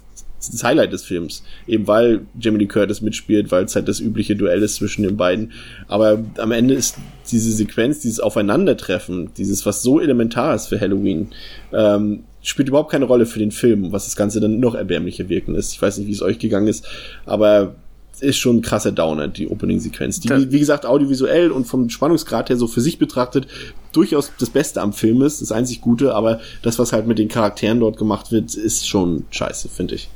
das 0.52 0.62
Highlight 0.62 0.92
des 0.92 1.02
Films. 1.02 1.42
Eben 1.66 1.86
weil 1.86 2.20
Jamie 2.38 2.58
Lee 2.58 2.66
Curtis 2.66 3.00
mitspielt, 3.00 3.50
weil 3.50 3.64
es 3.64 3.74
halt 3.74 3.88
das 3.88 4.00
übliche 4.00 4.36
Duell 4.36 4.62
ist 4.62 4.76
zwischen 4.76 5.02
den 5.02 5.16
beiden. 5.16 5.52
Aber 5.88 6.22
am 6.38 6.52
Ende 6.52 6.74
ist 6.74 6.96
diese 7.30 7.50
Sequenz, 7.52 8.00
dieses 8.00 8.20
Aufeinandertreffen, 8.20 9.30
dieses, 9.36 9.66
was 9.66 9.82
so 9.82 9.98
elementar 10.00 10.54
ist 10.54 10.66
für 10.66 10.80
Halloween, 10.80 11.28
ähm, 11.72 12.24
spielt 12.42 12.68
überhaupt 12.68 12.92
keine 12.92 13.06
Rolle 13.06 13.26
für 13.26 13.38
den 13.40 13.50
Film, 13.50 13.90
was 13.92 14.04
das 14.04 14.14
Ganze 14.14 14.38
dann 14.40 14.60
noch 14.60 14.74
erbärmlicher 14.74 15.28
wirken 15.28 15.54
ist. 15.54 15.72
Ich 15.72 15.82
weiß 15.82 15.98
nicht, 15.98 16.06
wie 16.06 16.12
es 16.12 16.22
euch 16.22 16.38
gegangen 16.38 16.68
ist, 16.68 16.86
aber 17.24 17.74
ist 18.20 18.38
schon 18.38 18.56
ein 18.56 18.62
krasser 18.62 18.92
Downer, 18.92 19.28
die 19.28 19.48
Opening-Sequenz. 19.48 20.20
Die, 20.20 20.28
Das- 20.28 20.50
wie, 20.50 20.58
gesagt, 20.58 20.86
audiovisuell 20.86 21.50
und 21.50 21.66
vom 21.66 21.88
Spannungsgrad 21.90 22.48
her 22.48 22.56
so 22.56 22.66
für 22.66 22.80
sich 22.80 22.98
betrachtet 22.98 23.46
durchaus 23.92 24.32
das 24.38 24.50
Beste 24.50 24.80
am 24.82 24.92
Film 24.92 25.22
ist, 25.22 25.40
das 25.42 25.52
einzig 25.52 25.80
Gute, 25.80 26.14
aber 26.14 26.40
das, 26.62 26.78
was 26.78 26.92
halt 26.92 27.06
mit 27.06 27.18
den 27.18 27.28
Charakteren 27.28 27.80
dort 27.80 27.96
gemacht 27.96 28.30
wird, 28.32 28.54
ist 28.54 28.86
schon 28.88 29.24
scheiße, 29.30 29.68
finde 29.68 29.94
ich. 29.94 30.08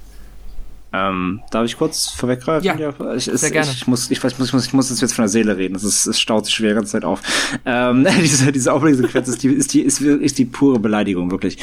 Ähm, 0.93 1.41
darf 1.53 1.65
ich 1.67 1.79
kurz 1.79 2.09
vorweggreifen? 2.09 2.67
Ja, 2.67 2.93
ich, 3.15 3.29
es, 3.29 3.43
sehr 3.43 3.53
gerne. 3.53 3.71
Ich, 3.71 3.83
ich 3.83 3.87
muss, 3.87 4.11
ich 4.11 4.23
weiß, 4.23 4.41
muss, 4.41 4.49
ich 4.49 4.53
muss, 4.53 4.67
ich 4.67 4.73
muss 4.73 5.01
jetzt 5.01 5.13
von 5.15 5.23
der 5.23 5.29
Seele 5.29 5.57
reden. 5.57 5.75
Das 5.75 5.85
ist, 5.85 6.05
es 6.09 6.19
staut 6.19 6.47
sich 6.47 6.55
schwer 6.57 6.71
die 6.71 6.75
ganze 6.75 6.91
Zeit 6.91 7.05
auf. 7.05 7.23
Ähm, 7.65 8.05
diese, 8.21 8.51
diese 8.51 8.75
Opening-Sequenz 8.75 9.29
ist 9.29 9.41
die, 9.45 9.49
ist 9.51 9.73
die, 9.73 9.83
ist, 9.83 10.01
ist 10.01 10.37
die 10.39 10.47
pure 10.47 10.81
Beleidigung, 10.81 11.31
wirklich. 11.31 11.59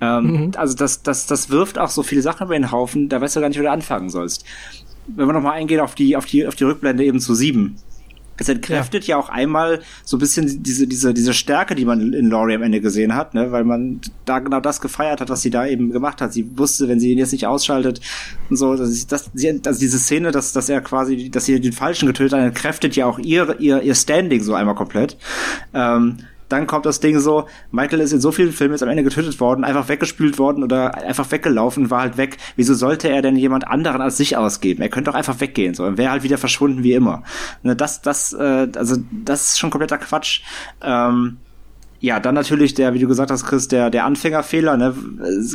Ähm, 0.00 0.50
Also 0.56 0.74
das, 0.74 1.02
das, 1.04 1.26
das 1.26 1.48
wirft 1.48 1.78
auch 1.78 1.90
so 1.90 2.02
viele 2.02 2.22
Sachen 2.22 2.46
über 2.46 2.54
den 2.54 2.72
Haufen, 2.72 3.08
da 3.08 3.20
weißt 3.20 3.36
du 3.36 3.40
gar 3.40 3.48
nicht, 3.50 3.58
wo 3.58 3.62
du 3.62 3.70
anfangen 3.70 4.10
sollst. 4.10 4.44
Wenn 5.06 5.26
wir 5.26 5.32
nochmal 5.32 5.54
eingehen 5.54 5.80
auf 5.80 5.94
die, 5.94 6.16
auf 6.16 6.26
die, 6.26 6.46
auf 6.46 6.54
die 6.54 6.64
Rückblende 6.64 7.04
eben 7.04 7.20
zu 7.20 7.34
sieben. 7.34 7.76
Es 8.38 8.48
entkräftet 8.48 9.06
ja. 9.06 9.18
auch 9.18 9.28
einmal 9.28 9.80
so 10.04 10.16
ein 10.16 10.20
bisschen 10.20 10.62
diese, 10.62 10.86
diese, 10.86 11.12
diese 11.14 11.34
Stärke, 11.34 11.74
die 11.74 11.84
man 11.84 12.12
in 12.12 12.30
Laurie 12.30 12.54
am 12.54 12.62
Ende 12.62 12.80
gesehen 12.80 13.14
hat, 13.14 13.34
ne? 13.34 13.52
weil 13.52 13.64
man 13.64 14.00
da 14.24 14.38
genau 14.38 14.60
das 14.60 14.80
gefeiert 14.80 15.20
hat, 15.20 15.28
was 15.28 15.42
sie 15.42 15.50
da 15.50 15.66
eben 15.66 15.92
gemacht 15.92 16.20
hat. 16.20 16.32
Sie 16.32 16.58
wusste, 16.58 16.88
wenn 16.88 16.98
sie 16.98 17.12
ihn 17.12 17.18
jetzt 17.18 17.32
nicht 17.32 17.46
ausschaltet 17.46 18.00
und 18.48 18.56
so, 18.56 18.74
dass 18.74 18.90
sie, 18.90 19.06
das, 19.06 19.30
sie, 19.34 19.60
also 19.64 19.78
diese 19.78 19.98
Szene, 19.98 20.32
dass, 20.32 20.52
dass 20.52 20.68
er 20.68 20.80
quasi, 20.80 21.30
dass 21.30 21.44
sie 21.44 21.60
den 21.60 21.72
Falschen 21.72 22.06
getötet 22.06 22.32
hat, 22.32 22.46
entkräftet 22.46 22.96
ja 22.96 23.06
auch 23.06 23.18
ihr, 23.18 23.60
ihr, 23.60 23.82
ihr 23.82 23.94
Standing 23.94 24.42
so 24.42 24.54
einmal 24.54 24.74
komplett. 24.74 25.16
Ähm, 25.74 26.18
dann 26.52 26.66
kommt 26.66 26.86
das 26.86 27.00
Ding 27.00 27.18
so, 27.18 27.46
Michael 27.70 28.00
ist 28.00 28.12
in 28.12 28.20
so 28.20 28.30
vielen 28.30 28.52
Filmen 28.52 28.74
jetzt 28.74 28.82
am 28.82 28.88
Ende 28.88 29.02
getötet 29.02 29.40
worden, 29.40 29.64
einfach 29.64 29.88
weggespült 29.88 30.38
worden 30.38 30.62
oder 30.62 30.94
einfach 30.94 31.30
weggelaufen, 31.30 31.90
war 31.90 32.02
halt 32.02 32.16
weg. 32.16 32.36
Wieso 32.56 32.74
sollte 32.74 33.08
er 33.08 33.22
denn 33.22 33.36
jemand 33.36 33.66
anderen 33.66 34.00
als 34.00 34.16
sich 34.16 34.36
ausgeben? 34.36 34.82
Er 34.82 34.88
könnte 34.88 35.10
doch 35.10 35.16
einfach 35.16 35.40
weggehen, 35.40 35.74
so, 35.74 35.84
und 35.84 35.98
wäre 35.98 36.10
halt 36.10 36.22
wieder 36.22 36.38
verschwunden 36.38 36.82
wie 36.82 36.92
immer. 36.92 37.22
Ne, 37.62 37.74
das, 37.74 38.02
das, 38.02 38.32
äh, 38.32 38.68
also, 38.76 38.96
das 39.24 39.52
ist 39.52 39.58
schon 39.58 39.70
kompletter 39.70 39.98
Quatsch. 39.98 40.42
Ähm, 40.82 41.38
ja, 42.02 42.18
dann 42.18 42.34
natürlich 42.34 42.74
der, 42.74 42.94
wie 42.94 42.98
du 42.98 43.06
gesagt 43.06 43.30
hast, 43.30 43.46
Chris, 43.46 43.68
der, 43.68 43.88
der 43.88 44.04
Anfängerfehler, 44.04 44.76
ne? 44.76 44.92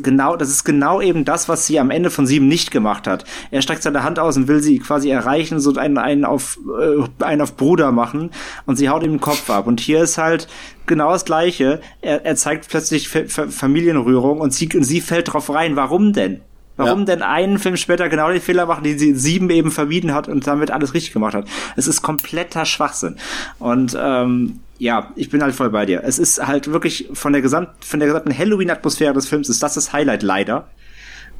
Genau, 0.01 0.38
das 0.38 0.49
ist 0.49 0.63
genau 0.63 1.01
eben 1.01 1.26
das, 1.26 1.49
was 1.49 1.67
sie 1.67 1.78
am 1.78 1.90
Ende 1.90 2.10
von 2.10 2.26
sieben 2.26 2.47
nicht 2.47 2.72
gemacht 2.72 3.06
hat. 3.06 3.26
Er 3.51 3.62
streckt 3.62 3.83
seine 3.83 4.03
Hand 4.03 4.17
aus 4.17 4.38
und 4.38 4.47
will 4.47 4.62
sie 4.62 4.80
quasi 4.80 5.10
erreichen, 5.10 5.60
so 5.60 5.76
einen, 5.76 5.97
einen 5.97 6.24
auf, 6.24 6.58
äh, 6.80 7.24
einen 7.26 7.42
auf 7.42 7.58
Bruder 7.58 7.92
machen 7.92 8.31
und 8.65 8.78
sie 8.78 8.88
haut 8.88 9.03
ihm 9.03 9.12
den 9.12 9.19
Kopf 9.19 9.49
ab. 9.49 9.67
Und 9.67 9.81
hier 9.81 10.01
ist 10.01 10.17
halt 10.17 10.47
genau 10.85 11.12
das 11.12 11.26
Gleiche. 11.26 11.81
Er, 12.01 12.26
er 12.26 12.38
zeigt 12.38 12.69
plötzlich 12.69 13.10
Fa 13.10 13.24
Fa 13.28 13.47
Familienrührung 13.49 14.40
und 14.40 14.53
sie, 14.53 14.69
und 14.74 14.85
sie 14.85 15.01
fällt 15.01 15.33
drauf 15.33 15.53
rein. 15.53 15.76
Warum 15.76 16.13
denn? 16.13 16.40
Warum 16.78 16.99
Ja. 16.99 17.06
denn 17.08 17.24
einen 17.24 17.60
Film 17.60 17.76
später 17.76 18.08
genau 18.08 18.30
den 18.31 18.40
Fehler 18.40 18.67
machen, 18.67 18.85
den 18.85 18.97
sie 18.97 19.10
in 19.10 19.17
sieben 19.17 19.49
eben 19.49 19.72
vermieden 19.72 20.13
hat 20.13 20.30
und 20.30 20.47
damit 20.47 20.72
alles 20.72 20.94
richtig 20.94 21.12
gemacht 21.12 21.33
hat? 21.33 21.46
Es 21.76 21.88
ist 21.88 22.03
kompletter 22.03 22.63
Schwachsinn. 22.63 23.17
Und 23.60 23.97
ähm, 23.99 24.60
ja, 24.79 25.11
ich 25.15 25.29
bin 25.29 25.42
halt 25.42 25.56
voll 25.56 25.69
bei 25.69 25.85
dir. 25.85 26.03
Es 26.03 26.19
ist 26.19 26.45
halt 26.45 26.72
wirklich 26.72 27.10
von 27.13 27.33
der 27.33 27.42
gesamt, 27.42 27.69
von 27.83 27.99
der 27.99 28.08
gesamten 28.08 28.38
Halloween-Atmosphäre 28.38 29.13
des 29.13 29.27
Films 29.27 29.49
ist 29.49 29.63
das 29.63 29.74
das 29.74 29.93
Highlight 29.93 30.24
leider. 30.24 30.69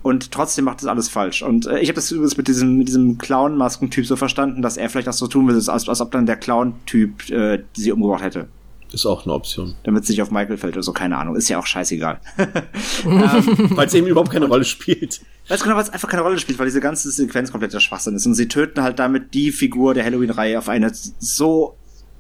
Und 0.04 0.32
trotzdem 0.32 0.66
macht 0.66 0.82
das 0.82 0.88
alles 0.88 1.10
falsch. 1.10 1.42
Und 1.42 1.66
äh, 1.66 1.80
ich 1.80 1.90
habe 1.90 1.96
das 1.96 2.12
übrigens 2.12 2.38
mit 2.38 2.48
diesem, 2.48 2.78
mit 2.78 2.88
diesem 2.88 3.18
Clown-Maskentyp 3.18 4.06
so 4.06 4.16
verstanden, 4.16 4.62
dass 4.62 4.78
er 4.78 4.90
vielleicht 4.90 5.10
auch 5.10 5.14
so 5.14 5.28
tun 5.28 5.48
will, 5.48 5.56
als, 5.56 5.70
als 5.70 6.02
ob 6.02 6.12
dann 6.12 6.26
der 6.26 6.38
Clown-Typ 6.38 7.30
äh, 7.30 7.64
sie 7.74 7.92
umgebracht 7.92 8.24
hätte. 8.24 8.48
Ist 8.94 9.06
auch 9.06 9.26
eine 9.26 9.34
Option. 9.34 9.76
Damit 9.84 10.04
es 10.04 10.10
nicht 10.10 10.22
auf 10.22 10.32
Michael 10.32 10.58
fällt 10.58 10.76
oder 10.76 10.84
so, 10.84 10.94
keine 10.94 11.18
Ahnung. 11.18 11.36
Ist 11.36 11.50
ja 11.50 11.60
auch 11.60 11.66
scheißegal. 11.66 12.22
Weil 13.04 13.88
es 13.88 13.94
eben 13.94 14.08
überhaupt 14.08 14.32
keine 14.32 14.46
Rolle 14.46 14.64
spielt. 14.64 15.20
Weiß 15.50 15.62
genau, 15.62 15.76
weil 15.76 15.84
es 15.84 15.90
einfach 15.90 16.10
keine 16.10 16.24
Rolle 16.24 16.40
spielt, 16.40 16.60
weil 16.60 16.66
diese 16.66 16.82
ganze 16.82 17.10
Sequenz 17.12 17.52
kompletter 17.52 17.80
Schwachsinn 17.80 18.16
ist. 18.16 18.26
Und 18.26 18.36
sie 18.36 18.48
töten 18.48 18.82
halt 18.82 19.00
damit 19.00 19.34
die 19.34 19.52
Figur 19.52 19.94
der 19.94 20.04
Halloween-Reihe 20.06 20.58
auf 20.58 20.70
eine 20.70 20.92
so 20.94 21.78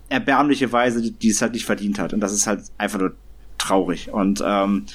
erbärmliche 0.09 0.71
Weise, 0.71 1.11
die, 1.11 1.29
es 1.29 1.41
halt 1.41 1.53
nicht 1.53 1.65
verdient 1.65 1.99
hat. 1.99 2.13
Und 2.13 2.19
das 2.19 2.33
ist 2.33 2.47
halt 2.47 2.61
einfach 2.77 2.99
nur 2.99 3.13
traurig. 3.57 4.11
Und 4.11 4.41
ähm, 4.45 4.85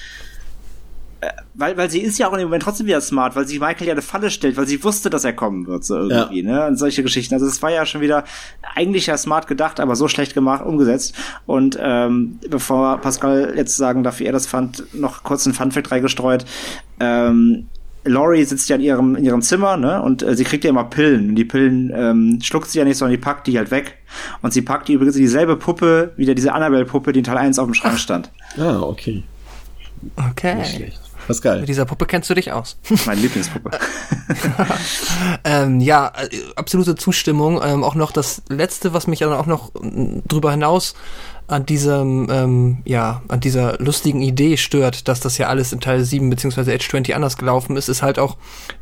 äh, 1.21 1.31
weil, 1.55 1.77
weil 1.77 1.91
sie 1.91 2.01
ist 2.01 2.19
ja 2.19 2.29
auch 2.29 2.33
in 2.33 2.41
dem 2.41 2.49
Moment 2.49 2.65
trotzdem 2.65 2.87
wieder 2.87 3.01
smart, 3.01 3.37
weil 3.37 3.47
sie 3.47 3.59
Michael 3.59 3.87
ja 3.87 3.93
eine 3.93 4.03
Falle 4.03 4.31
stellt, 4.31 4.57
weil 4.57 4.67
sie 4.67 4.83
wusste, 4.83 5.09
dass 5.09 5.25
er 5.25 5.33
kommen 5.33 5.67
wird, 5.67 5.85
so 5.85 5.97
irgendwie, 5.97 6.43
ja. 6.43 6.53
ne? 6.53 6.67
Und 6.67 6.77
solche 6.77 7.03
Geschichten. 7.03 7.35
Also 7.35 7.47
es 7.47 7.63
war 7.63 7.71
ja 7.71 7.87
schon 7.87 8.01
wieder 8.01 8.25
eigentlich 8.75 9.07
ja 9.07 9.17
smart 9.17 9.47
gedacht, 9.47 9.79
aber 9.79 9.95
so 9.95 10.09
schlecht 10.09 10.35
gemacht, 10.35 10.65
umgesetzt. 10.65 11.15
Und 11.47 11.79
ähm, 11.81 12.39
bevor 12.49 12.99
Pascal 12.99 13.55
jetzt 13.57 13.77
sagen 13.77 14.03
darf, 14.03 14.19
wie 14.19 14.25
er 14.25 14.33
das 14.33 14.47
fand, 14.47 14.95
noch 14.95 15.23
kurz 15.23 15.47
ein 15.47 15.55
Funfact 15.55 15.93
reingestreut. 15.93 16.45
Ähm, 16.99 17.69
Laurie 18.05 18.45
sitzt 18.45 18.69
ja 18.69 18.77
in 18.77 18.83
ihrem, 18.83 19.17
in 19.17 19.25
ihrem 19.25 19.43
Zimmer, 19.43 19.77
ne? 19.77 20.03
Und 20.03 20.23
äh, 20.23 20.35
sie 20.35 20.45
kriegt 20.45 20.65
ja 20.65 20.71
immer 20.71 20.85
Pillen. 20.85 21.31
Und 21.31 21.35
die 21.37 21.45
Pillen 21.45 21.93
ähm, 21.95 22.39
schluckt 22.43 22.69
sie 22.69 22.79
ja 22.79 22.85
nicht, 22.85 22.97
sondern 22.97 23.13
die 23.13 23.23
packt 23.23 23.47
die 23.47 23.57
halt 23.57 23.71
weg. 23.71 23.99
Und 24.43 24.53
sie 24.53 24.63
packt 24.63 24.89
die 24.89 24.95
übrigens 24.95 25.17
in 25.17 25.23
dieselbe 25.23 25.57
Puppe, 25.57 26.13
wieder 26.17 26.35
diese 26.35 26.53
Annabelle-Puppe, 26.53 27.13
die 27.13 27.21
in 27.21 27.25
Teil 27.25 27.39
1 27.39 27.59
auf 27.59 27.67
dem 27.67 27.75
Schrank 27.75 27.99
stand. 27.99 28.31
Ah, 28.59 28.81
okay. 28.81 29.23
Okay. 30.31 30.57
Nicht 30.57 30.77
schlecht. 30.77 31.01
Pascal. 31.27 31.61
Mit 31.61 31.69
dieser 31.69 31.85
Puppe 31.85 32.07
kennst 32.07 32.29
du 32.31 32.35
dich 32.35 32.53
aus. 32.53 32.77
Meine 33.07 33.21
Lieblingspuppe. 33.21 33.71
ähm, 35.45 35.81
ja, 35.81 36.13
äh, 36.17 36.29
absolute 36.57 36.97
Zustimmung. 36.97 37.61
Ähm, 37.63 37.85
auch 37.85 37.95
noch 37.95 38.13
das 38.13 38.43
letzte, 38.49 38.93
was 38.93 39.07
mich 39.07 39.21
dann 39.21 39.33
auch 39.33 39.47
noch 39.47 39.71
drüber 40.27 40.51
hinaus 40.51 40.95
an 41.49 41.67
diesem, 41.67 42.29
ähm, 42.31 42.79
ja, 42.85 43.23
an 43.29 43.41
dieser 43.41 43.79
lustigen 43.79 44.23
Idee 44.23 44.57
stört, 44.57 45.09
dass 45.09 45.21
das 45.21 45.39
ja 45.39 45.49
alles 45.49 45.73
in 45.73 45.81
Teil 45.81 46.05
7 46.05 46.31
bzw. 46.31 46.73
Age 46.75 46.89
20 46.89 47.15
anders 47.15 47.37
gelaufen 47.37 47.77
ist, 47.77 47.89
ist 47.89 48.03
halt 48.03 48.19
auch 48.19 48.37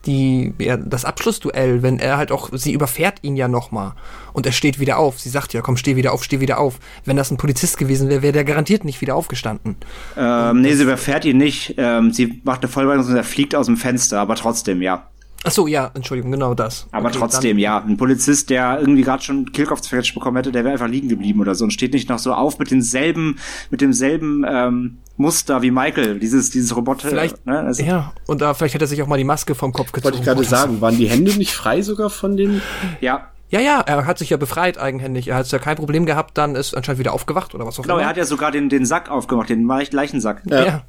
die, 0.07 0.55
ja, 0.59 0.76
das 0.76 1.05
Abschlussduell, 1.05 1.83
wenn 1.83 1.99
er 1.99 2.17
halt 2.17 2.31
auch, 2.33 2.51
sie 2.53 2.73
überfährt 2.73 3.19
ihn 3.23 3.37
ja 3.37 3.49
nochmal 3.49 3.93
und 4.33 4.47
er 4.47 4.53
steht 4.53 4.78
wieder 4.78 4.99
auf. 4.99 5.19
Sie 5.19 5.31
sagt 5.31 5.53
ja, 5.53 5.62
komm, 5.62 5.76
steh 5.76 5.97
wieder 5.97 6.12
auf, 6.12 6.23
steh 6.23 6.41
wieder 6.41 6.59
auf. 6.59 6.78
Wenn 7.05 7.17
das 7.17 7.31
ein 7.31 7.37
Polizist 7.37 7.78
gewesen 7.78 8.09
wäre, 8.09 8.23
wäre 8.23 8.33
der 8.33 8.44
garantiert 8.44 8.85
nicht 8.85 9.01
wieder 9.01 9.17
aufgestanden. 9.17 9.76
Ähm, 10.17 10.60
nee, 10.60 10.75
sie 10.75 10.85
überfährt 10.85 11.25
ihn 11.25 11.39
nicht. 11.39 11.75
Ähm, 11.78 12.12
sie 12.12 12.41
macht 12.44 12.62
eine 12.62 12.71
Vollbremsung 12.71 13.12
und 13.12 13.17
er 13.19 13.25
fliegt 13.25 13.55
aus 13.55 13.67
dem 13.67 13.76
Fenster, 13.76 14.21
aber 14.21 14.37
trotzdem, 14.37 14.83
ja. 14.83 15.09
Ach 15.42 15.51
so, 15.51 15.67
ja, 15.67 15.90
Entschuldigung, 15.94 16.31
genau 16.33 16.53
das. 16.55 16.87
Aber 16.92 17.08
Okay, 17.08 17.17
trotzdem, 17.19 17.58
ja. 17.58 17.78
Ein 17.83 17.97
Polizist, 17.97 18.51
der 18.51 18.78
irgendwie 18.78 19.03
gerade 19.03 19.23
schon 19.23 19.51
Killkopf 19.53 19.81
bekommen 19.89 20.37
hätte, 20.37 20.53
der 20.53 20.65
wäre 20.65 20.73
einfach 20.74 20.89
liegen 20.89 21.08
geblieben 21.08 21.40
oder 21.40 21.55
so 21.55 21.65
und 21.65 21.71
steht 21.71 21.94
nicht 21.94 22.08
noch 22.10 22.19
so 22.19 22.35
auf 22.35 22.58
mit 22.58 22.71
denselben, 22.71 23.39
mit 23.71 23.81
demselben 23.81 24.44
ähm, 24.47 24.99
Muster 25.17 25.62
wie 25.62 25.71
Michael, 25.71 26.19
dieses, 26.19 26.51
dieses 26.51 26.76
Roboter. 26.76 27.08
Vielleicht, 27.08 27.47
ne? 27.47 27.58
also, 27.58 27.83
ja, 27.83 28.12
und 28.26 28.42
da 28.42 28.53
vielleicht 28.53 28.74
hätte 28.74 28.85
er 28.85 28.89
sich 28.89 29.03
auch 29.03 29.06
mal 29.06 29.17
die 29.17 29.24
Maske 29.24 29.55
vom 29.55 29.73
Kopf 29.73 29.92
gezogen. 29.92 30.05
Wollte 30.15 30.19
ich 30.19 30.24
gerade 30.24 30.44
sagen, 30.44 30.81
waren 30.83 30.97
die 30.99 31.08
Hände 31.08 31.33
nicht 31.37 31.55
frei 31.55 31.81
sogar 31.83 32.10
von 32.10 32.37
den. 32.37 32.60
ja. 33.01 33.26
Ja, 33.53 33.58
ja, 33.58 33.81
er 33.81 34.06
hat 34.06 34.17
sich 34.19 34.31
ja 34.31 34.37
befreit 34.37 34.78
eigenhändig. 34.78 35.26
Er 35.26 35.35
hat 35.35 35.51
ja 35.51 35.58
kein 35.58 35.74
Problem 35.74 36.06
gehabt, 36.06 36.39
dann 36.39 36.55
ist 36.55 36.73
anscheinend 36.76 37.01
wieder 37.01 37.12
aufgewacht 37.12 37.53
oder 37.53 37.67
was 37.67 37.76
auch 37.81 37.83
Genau, 37.83 37.94
immer. 37.94 38.03
er 38.05 38.08
hat 38.10 38.17
ja 38.17 38.24
sogar 38.24 38.53
den, 38.53 38.69
den 38.69 38.87
Sack 38.87 39.10
aufgemacht, 39.10 39.49
den 39.49 39.67
Leich- 39.67 39.90
Leichensack. 39.92 40.42
Ja. 40.49 40.65
Ja. 40.65 40.83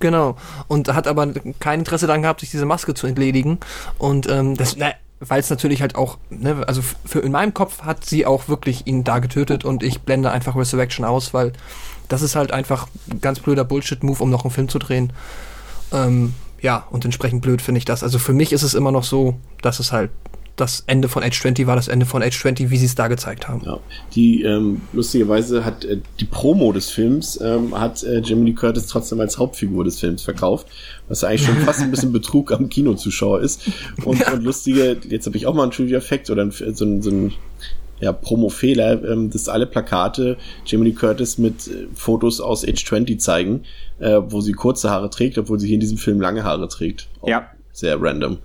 Genau. 0.00 0.36
Und 0.66 0.92
hat 0.92 1.06
aber 1.06 1.28
kein 1.60 1.80
Interesse 1.80 2.06
daran 2.06 2.22
gehabt, 2.22 2.40
sich 2.40 2.50
diese 2.50 2.66
Maske 2.66 2.94
zu 2.94 3.06
entledigen. 3.06 3.58
Und 3.98 4.28
ähm, 4.28 4.56
das, 4.56 4.76
ne, 4.76 4.94
weil 5.20 5.40
es 5.40 5.50
natürlich 5.50 5.82
halt 5.82 5.94
auch, 5.94 6.18
ne, 6.30 6.64
also 6.66 6.82
für 7.04 7.20
in 7.20 7.32
meinem 7.32 7.54
Kopf 7.54 7.82
hat 7.82 8.04
sie 8.04 8.26
auch 8.26 8.48
wirklich 8.48 8.86
ihn 8.86 9.04
da 9.04 9.18
getötet 9.18 9.64
und 9.64 9.82
ich 9.82 10.00
blende 10.00 10.30
einfach 10.30 10.56
Resurrection 10.56 11.04
aus, 11.04 11.34
weil 11.34 11.52
das 12.08 12.22
ist 12.22 12.34
halt 12.34 12.50
einfach 12.50 12.88
ein 13.10 13.20
ganz 13.20 13.38
blöder 13.38 13.64
Bullshit-Move, 13.64 14.22
um 14.22 14.30
noch 14.30 14.44
einen 14.44 14.50
Film 14.50 14.68
zu 14.68 14.78
drehen. 14.78 15.12
Ähm, 15.92 16.34
ja, 16.60 16.86
und 16.90 17.04
entsprechend 17.04 17.42
blöd 17.42 17.62
finde 17.62 17.78
ich 17.78 17.84
das. 17.84 18.02
Also 18.02 18.18
für 18.18 18.32
mich 18.32 18.52
ist 18.52 18.62
es 18.62 18.74
immer 18.74 18.92
noch 18.92 19.04
so, 19.04 19.36
dass 19.62 19.78
es 19.78 19.92
halt 19.92 20.10
das 20.60 20.84
Ende 20.86 21.08
von 21.08 21.22
Age 21.22 21.40
20 21.40 21.66
war, 21.66 21.76
das 21.76 21.88
Ende 21.88 22.06
von 22.06 22.22
Age 22.22 22.38
20, 22.38 22.70
wie 22.70 22.76
sie 22.76 22.86
es 22.86 22.94
da 22.94 23.08
gezeigt 23.08 23.48
haben. 23.48 23.62
Ja, 23.64 23.78
die 24.14 24.42
ähm, 24.42 24.82
lustigerweise 24.92 25.64
hat 25.64 25.84
äh, 25.84 25.98
die 26.20 26.24
Promo 26.24 26.72
des 26.72 26.90
Films 26.90 27.40
ähm, 27.40 27.78
hat 27.78 28.02
äh, 28.02 28.20
Jamie 28.20 28.50
Lee 28.50 28.52
Curtis 28.54 28.86
trotzdem 28.86 29.20
als 29.20 29.38
Hauptfigur 29.38 29.84
des 29.84 29.98
Films 29.98 30.22
verkauft, 30.22 30.66
was 31.08 31.22
ja 31.22 31.28
eigentlich 31.28 31.46
schon 31.46 31.56
fast 31.58 31.80
ein 31.80 31.90
bisschen 31.90 32.12
Betrug 32.12 32.52
am 32.52 32.68
Kinozuschauer 32.68 33.40
ist. 33.40 33.62
Und, 34.04 34.26
und 34.32 34.42
lustige, 34.42 34.98
jetzt 35.08 35.26
habe 35.26 35.36
ich 35.36 35.46
auch 35.46 35.54
mal 35.54 35.64
einen 35.64 35.72
Trivia-Fact 35.72 36.30
oder 36.30 36.42
ein, 36.42 36.50
so 36.50 36.84
ein, 36.84 37.02
so 37.02 37.10
ein 37.10 37.32
ja, 38.00 38.12
Promo-Fehler, 38.12 39.04
ähm, 39.04 39.30
dass 39.30 39.48
alle 39.48 39.66
Plakate 39.66 40.36
Jamie 40.64 40.86
Lee 40.86 40.92
Curtis 40.92 41.38
mit 41.38 41.68
äh, 41.68 41.86
Fotos 41.94 42.40
aus 42.40 42.66
Age 42.66 42.84
20 42.84 43.20
zeigen, 43.20 43.64
äh, 43.98 44.20
wo 44.26 44.40
sie 44.40 44.52
kurze 44.52 44.90
Haare 44.90 45.10
trägt, 45.10 45.38
obwohl 45.38 45.60
sie 45.60 45.66
hier 45.66 45.74
in 45.74 45.80
diesem 45.80 45.98
Film 45.98 46.20
lange 46.20 46.44
Haare 46.44 46.68
trägt. 46.68 47.08
Auch 47.20 47.28
Ja. 47.28 47.50
Sehr 47.80 48.00
random. 48.00 48.38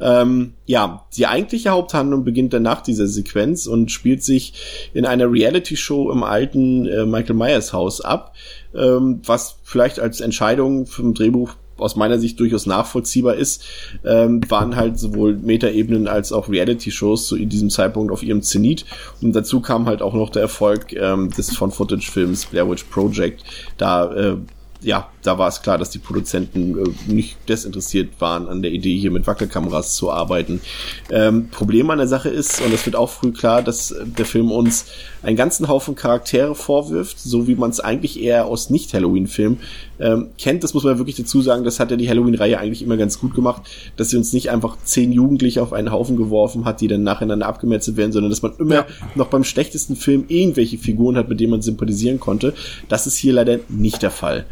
Ähm, 0.00 0.54
ja, 0.66 1.06
die 1.16 1.26
eigentliche 1.26 1.70
Haupthandlung 1.70 2.24
beginnt 2.24 2.52
dann 2.52 2.62
nach 2.62 2.80
dieser 2.80 3.06
Sequenz 3.06 3.66
und 3.66 3.92
spielt 3.92 4.22
sich 4.22 4.90
in 4.94 5.06
einer 5.06 5.30
Reality-Show 5.30 6.10
im 6.10 6.24
alten 6.24 6.86
äh, 6.86 7.06
Michael 7.06 7.36
Myers 7.36 7.72
Haus 7.72 8.00
ab, 8.00 8.34
ähm, 8.74 9.20
was 9.24 9.58
vielleicht 9.62 10.00
als 10.00 10.20
Entscheidung 10.20 10.86
vom 10.86 11.14
Drehbuch 11.14 11.54
aus 11.76 11.96
meiner 11.96 12.18
Sicht 12.18 12.40
durchaus 12.40 12.66
nachvollziehbar 12.66 13.36
ist, 13.36 13.64
ähm, 14.04 14.40
waren 14.48 14.76
halt 14.76 14.98
sowohl 14.98 15.36
Metaebenen 15.36 16.08
als 16.08 16.32
auch 16.32 16.48
Reality-Shows 16.48 17.28
zu 17.28 17.36
diesem 17.36 17.70
Zeitpunkt 17.70 18.12
auf 18.12 18.22
ihrem 18.22 18.42
Zenit. 18.42 18.84
Und 19.22 19.32
dazu 19.34 19.60
kam 19.60 19.86
halt 19.86 20.02
auch 20.02 20.14
noch 20.14 20.30
der 20.30 20.42
Erfolg 20.42 20.92
ähm, 20.92 21.30
des 21.30 21.56
Von-Footage-Films 21.56 22.46
Blair 22.46 22.68
Witch 22.68 22.84
Project. 22.84 23.44
Da 23.76 24.12
äh, 24.12 24.36
ja, 24.80 25.08
da 25.28 25.36
war 25.36 25.48
es 25.48 25.60
klar, 25.60 25.76
dass 25.76 25.90
die 25.90 25.98
Produzenten 25.98 26.78
äh, 26.78 27.12
nicht 27.12 27.36
desinteressiert 27.50 28.18
waren 28.18 28.48
an 28.48 28.62
der 28.62 28.72
Idee, 28.72 28.96
hier 28.96 29.10
mit 29.10 29.26
Wackelkameras 29.26 29.94
zu 29.94 30.10
arbeiten. 30.10 30.62
Ähm, 31.10 31.50
Problem 31.50 31.90
an 31.90 31.98
der 31.98 32.08
Sache 32.08 32.30
ist, 32.30 32.62
und 32.62 32.72
das 32.72 32.86
wird 32.86 32.96
auch 32.96 33.10
früh 33.10 33.30
klar, 33.32 33.60
dass 33.62 33.90
äh, 33.90 34.06
der 34.06 34.24
Film 34.24 34.50
uns 34.50 34.86
einen 35.22 35.36
ganzen 35.36 35.68
Haufen 35.68 35.94
Charaktere 35.94 36.54
vorwirft, 36.54 37.20
so 37.20 37.46
wie 37.46 37.56
man 37.56 37.68
es 37.68 37.78
eigentlich 37.78 38.22
eher 38.22 38.46
aus 38.46 38.70
Nicht-Halloween-Filmen 38.70 39.58
ähm, 40.00 40.28
kennt. 40.38 40.64
Das 40.64 40.72
muss 40.72 40.84
man 40.84 40.96
wirklich 40.96 41.16
dazu 41.16 41.42
sagen, 41.42 41.62
das 41.62 41.78
hat 41.78 41.90
ja 41.90 41.98
die 41.98 42.08
Halloween-Reihe 42.08 42.58
eigentlich 42.58 42.82
immer 42.82 42.96
ganz 42.96 43.20
gut 43.20 43.34
gemacht, 43.34 43.62
dass 43.96 44.08
sie 44.08 44.16
uns 44.16 44.32
nicht 44.32 44.50
einfach 44.50 44.78
zehn 44.84 45.12
Jugendliche 45.12 45.62
auf 45.62 45.74
einen 45.74 45.92
Haufen 45.92 46.16
geworfen 46.16 46.64
hat, 46.64 46.80
die 46.80 46.88
dann 46.88 47.02
nacheinander 47.02 47.46
abgemetzelt 47.46 47.98
werden, 47.98 48.12
sondern 48.12 48.30
dass 48.30 48.40
man 48.40 48.52
immer 48.58 48.74
Ja. 48.76 48.86
noch 49.14 49.26
beim 49.26 49.44
schlechtesten 49.44 49.94
Film 49.94 50.24
irgendwelche 50.28 50.78
Figuren 50.78 51.16
hat, 51.18 51.28
mit 51.28 51.38
denen 51.38 51.50
man 51.50 51.60
sympathisieren 51.60 52.18
konnte. 52.18 52.54
Das 52.88 53.06
ist 53.06 53.16
hier 53.16 53.34
leider 53.34 53.58
nicht 53.68 54.00
der 54.00 54.10
Fall. 54.10 54.46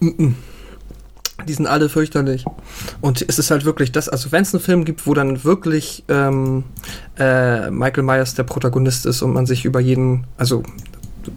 Die 0.00 1.52
sind 1.52 1.66
alle 1.66 1.88
fürchterlich. 1.88 2.44
Und 3.00 3.24
es 3.26 3.38
ist 3.38 3.50
halt 3.50 3.64
wirklich 3.64 3.92
das, 3.92 4.08
also 4.08 4.32
wenn 4.32 4.42
es 4.42 4.54
einen 4.54 4.62
Film 4.62 4.84
gibt, 4.84 5.06
wo 5.06 5.14
dann 5.14 5.44
wirklich 5.44 6.04
ähm, 6.08 6.64
äh, 7.18 7.70
Michael 7.70 8.02
Myers 8.02 8.34
der 8.34 8.42
Protagonist 8.42 9.06
ist 9.06 9.22
und 9.22 9.32
man 9.32 9.46
sich 9.46 9.64
über 9.64 9.80
jeden, 9.80 10.26
also 10.36 10.62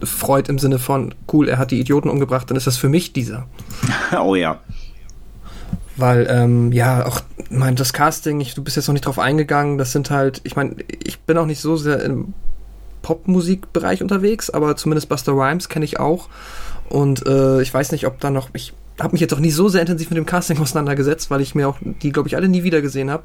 freut 0.02 0.48
im 0.48 0.58
Sinne 0.58 0.78
von, 0.78 1.14
cool, 1.32 1.48
er 1.48 1.58
hat 1.58 1.70
die 1.70 1.80
Idioten 1.80 2.08
umgebracht, 2.08 2.50
dann 2.50 2.56
ist 2.56 2.66
das 2.66 2.76
für 2.76 2.88
mich 2.88 3.12
dieser. 3.12 3.46
oh 4.20 4.34
ja. 4.34 4.60
Weil, 5.96 6.26
ähm, 6.30 6.72
ja, 6.72 7.06
auch, 7.06 7.20
mein, 7.50 7.76
das 7.76 7.92
Casting, 7.92 8.40
ich, 8.40 8.54
du 8.54 8.64
bist 8.64 8.76
jetzt 8.76 8.88
noch 8.88 8.94
nicht 8.94 9.06
drauf 9.06 9.18
eingegangen, 9.18 9.78
das 9.78 9.92
sind 9.92 10.10
halt, 10.10 10.40
ich 10.44 10.56
meine, 10.56 10.76
ich 11.04 11.20
bin 11.20 11.36
auch 11.36 11.46
nicht 11.46 11.60
so 11.60 11.76
sehr 11.76 12.02
im 12.02 12.34
Popmusikbereich 13.02 14.02
unterwegs, 14.02 14.48
aber 14.48 14.76
zumindest 14.76 15.08
Buster 15.08 15.32
Rhymes 15.32 15.68
kenne 15.68 15.84
ich 15.84 16.00
auch. 16.00 16.28
Und 16.92 17.26
äh, 17.26 17.62
ich 17.62 17.72
weiß 17.72 17.90
nicht, 17.92 18.06
ob 18.06 18.20
da 18.20 18.28
noch, 18.28 18.50
ich 18.52 18.74
habe 19.00 19.12
mich 19.12 19.22
jetzt 19.22 19.32
auch 19.32 19.38
nie 19.38 19.50
so 19.50 19.70
sehr 19.70 19.80
intensiv 19.80 20.10
mit 20.10 20.18
dem 20.18 20.26
Casting 20.26 20.58
auseinandergesetzt, 20.58 21.30
weil 21.30 21.40
ich 21.40 21.54
mir 21.54 21.66
auch 21.66 21.78
die, 22.02 22.12
glaube 22.12 22.28
ich, 22.28 22.36
alle 22.36 22.50
nie 22.50 22.64
wieder 22.64 22.82
gesehen 22.82 23.10
habe. 23.10 23.22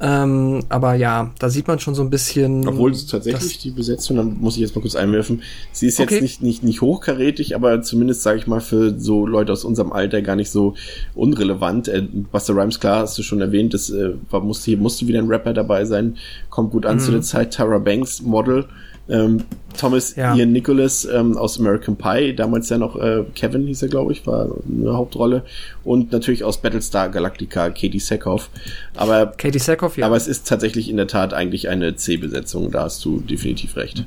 Ähm, 0.00 0.60
aber 0.68 0.94
ja, 0.94 1.32
da 1.40 1.50
sieht 1.50 1.66
man 1.66 1.80
schon 1.80 1.96
so 1.96 2.02
ein 2.02 2.10
bisschen. 2.10 2.66
Obwohl 2.66 2.92
tatsächlich 2.92 3.58
die 3.58 3.72
Besetzung, 3.72 4.18
dann 4.18 4.38
muss 4.40 4.54
ich 4.54 4.60
jetzt 4.60 4.76
mal 4.76 4.82
kurz 4.82 4.94
einwerfen, 4.94 5.42
sie 5.72 5.88
ist 5.88 5.98
jetzt 5.98 6.12
Okay. 6.12 6.20
nicht, 6.20 6.42
nicht, 6.42 6.62
nicht 6.62 6.80
hochkarätig, 6.80 7.56
aber 7.56 7.82
zumindest, 7.82 8.22
sage 8.22 8.38
ich 8.38 8.46
mal, 8.46 8.60
für 8.60 8.96
so 8.98 9.26
Leute 9.26 9.50
aus 9.50 9.64
unserem 9.64 9.92
Alter 9.92 10.22
gar 10.22 10.36
nicht 10.36 10.50
so 10.52 10.74
unrelevant. 11.16 11.88
Äh, 11.88 12.02
Buster 12.02 12.54
Rhymes, 12.54 12.78
klar, 12.78 13.00
hast 13.00 13.18
du 13.18 13.24
schon 13.24 13.40
erwähnt, 13.40 13.74
das 13.74 13.90
äh, 13.90 14.10
war, 14.30 14.40
musste, 14.40 14.66
hier 14.66 14.78
musste 14.78 15.08
wieder 15.08 15.18
ein 15.18 15.26
Rapper 15.26 15.52
dabei 15.52 15.84
sein, 15.84 16.18
kommt 16.50 16.70
gut 16.70 16.86
an 16.86 17.00
zu 17.00 17.10
der 17.10 17.22
Zeit. 17.22 17.54
Tara 17.54 17.78
Banks, 17.78 18.22
Model. 18.22 18.66
Ähm, 19.08 19.44
Thomas 19.76 20.14
Ja. 20.16 20.34
Ian 20.34 20.52
Nicholas 20.52 21.04
ähm, 21.04 21.36
aus 21.36 21.58
American 21.58 21.96
Pie, 21.96 22.34
damals 22.34 22.68
ja 22.68 22.78
noch 22.78 22.96
äh, 22.96 23.24
Kevin 23.34 23.66
hieß 23.66 23.82
er, 23.82 23.88
glaube 23.88 24.12
ich, 24.12 24.26
war 24.26 24.48
eine 24.68 24.94
Hauptrolle. 24.94 25.44
Und 25.84 26.12
natürlich 26.12 26.44
aus 26.44 26.60
Battlestar 26.60 27.08
Galactica, 27.08 27.70
Katie 27.70 27.98
Sackhoff. 27.98 28.50
Aber 28.94 29.26
Katie 29.26 29.58
Sackhoff, 29.58 29.96
ja. 29.96 30.06
aber 30.06 30.16
es 30.16 30.28
ist 30.28 30.46
tatsächlich 30.46 30.88
in 30.88 30.96
der 30.96 31.06
Tat 31.06 31.34
eigentlich 31.34 31.68
eine 31.68 31.96
C-Besetzung, 31.96 32.70
da 32.70 32.84
hast 32.84 33.04
du 33.04 33.20
definitiv 33.20 33.76
recht. 33.76 34.04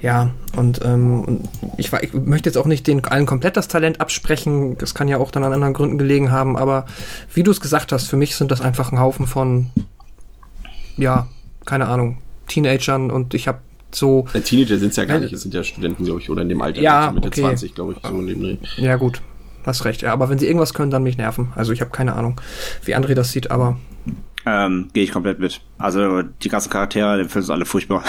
Ja, 0.00 0.30
und, 0.56 0.80
ähm, 0.84 1.42
ich, 1.76 1.92
ich 1.92 2.14
möchte 2.14 2.48
jetzt 2.48 2.56
auch 2.56 2.66
nicht 2.66 2.86
den 2.86 3.04
allen 3.04 3.26
komplett 3.26 3.56
das 3.56 3.68
Talent 3.68 4.00
absprechen. 4.00 4.78
Das 4.78 4.94
kann 4.94 5.08
ja 5.08 5.18
auch 5.18 5.30
dann 5.30 5.44
an 5.44 5.52
anderen 5.52 5.74
Gründen 5.74 5.98
gelegen 5.98 6.30
haben. 6.30 6.56
Aber 6.56 6.86
wie 7.34 7.42
du 7.42 7.50
es 7.50 7.60
gesagt 7.60 7.92
hast, 7.92 8.08
für 8.08 8.16
mich 8.16 8.34
sind 8.34 8.50
das 8.50 8.60
einfach 8.60 8.92
ein 8.92 8.98
Haufen 8.98 9.26
von, 9.26 9.70
ja, 10.96 11.28
keine 11.66 11.86
Ahnung, 11.86 12.18
Teenagern. 12.48 13.10
Und 13.10 13.34
ich 13.34 13.46
habe 13.46 13.58
so. 13.94 14.26
Ja, 14.34 14.40
Teenager 14.40 14.78
sind 14.78 14.90
es 14.90 14.96
ja 14.96 15.04
gar 15.04 15.18
nicht, 15.20 15.32
es 15.32 15.42
sind 15.42 15.54
ja 15.54 15.62
Studenten, 15.64 16.04
glaube 16.04 16.20
ich, 16.20 16.30
oder 16.30 16.42
in 16.42 16.48
dem 16.48 16.60
Alter, 16.62 16.80
Ja, 16.80 17.10
Mitte 17.12 17.28
okay. 17.28 17.40
20, 17.42 17.74
glaube 17.74 17.92
ich, 17.94 17.98
so 18.08 18.18
in 18.18 18.26
dem 18.26 18.40
Dreh. 18.42 18.56
Ja, 18.76 18.96
gut. 18.96 19.20
Hast 19.64 19.84
recht, 19.84 20.02
ja. 20.02 20.12
Aber 20.12 20.28
wenn 20.30 20.38
sie 20.38 20.46
irgendwas 20.46 20.72
können, 20.74 20.90
dann 20.90 21.02
mich 21.02 21.18
nerven. 21.18 21.48
Also 21.54 21.72
ich 21.72 21.80
habe 21.80 21.90
keine 21.90 22.14
Ahnung, 22.14 22.40
wie 22.84 22.96
André 22.96 23.14
das 23.14 23.30
sieht, 23.32 23.50
aber 23.50 23.76
Ähm, 24.46 24.88
Gehe 24.94 25.04
ich 25.04 25.12
komplett 25.12 25.38
mit. 25.38 25.60
Also 25.76 26.22
die 26.22 26.48
ganzen 26.48 26.70
Charaktere, 26.70 27.18
den 27.18 27.28
Film 27.28 27.44
sind 27.44 27.52
alle 27.52 27.66
furchtbar. 27.66 28.02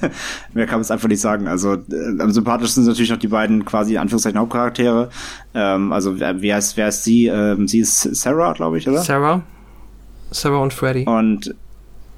Mehr 0.54 0.66
kann 0.66 0.76
man 0.76 0.82
es 0.82 0.92
einfach 0.92 1.08
nicht 1.08 1.20
sagen. 1.20 1.48
Also 1.48 1.72
äh, 1.74 2.20
am 2.20 2.30
sympathischsten 2.30 2.84
sind 2.84 2.92
natürlich 2.92 3.10
noch 3.10 3.18
die 3.18 3.26
beiden 3.26 3.64
quasi 3.64 3.94
in 3.94 3.98
Anführungszeichen 3.98 4.38
Hauptcharaktere. 4.38 5.10
Ähm, 5.54 5.92
also 5.92 6.20
wer, 6.20 6.40
wer 6.40 6.58
ist 6.58 6.76
wer 6.76 6.86
ist 6.88 7.02
sie? 7.02 7.26
Ähm, 7.26 7.66
sie 7.66 7.80
ist 7.80 8.00
Sarah, 8.14 8.52
glaube 8.52 8.78
ich, 8.78 8.88
oder? 8.88 9.02
Sarah. 9.02 9.42
Sarah 10.30 10.58
und 10.58 10.72
Freddy. 10.72 11.04
Und 11.04 11.52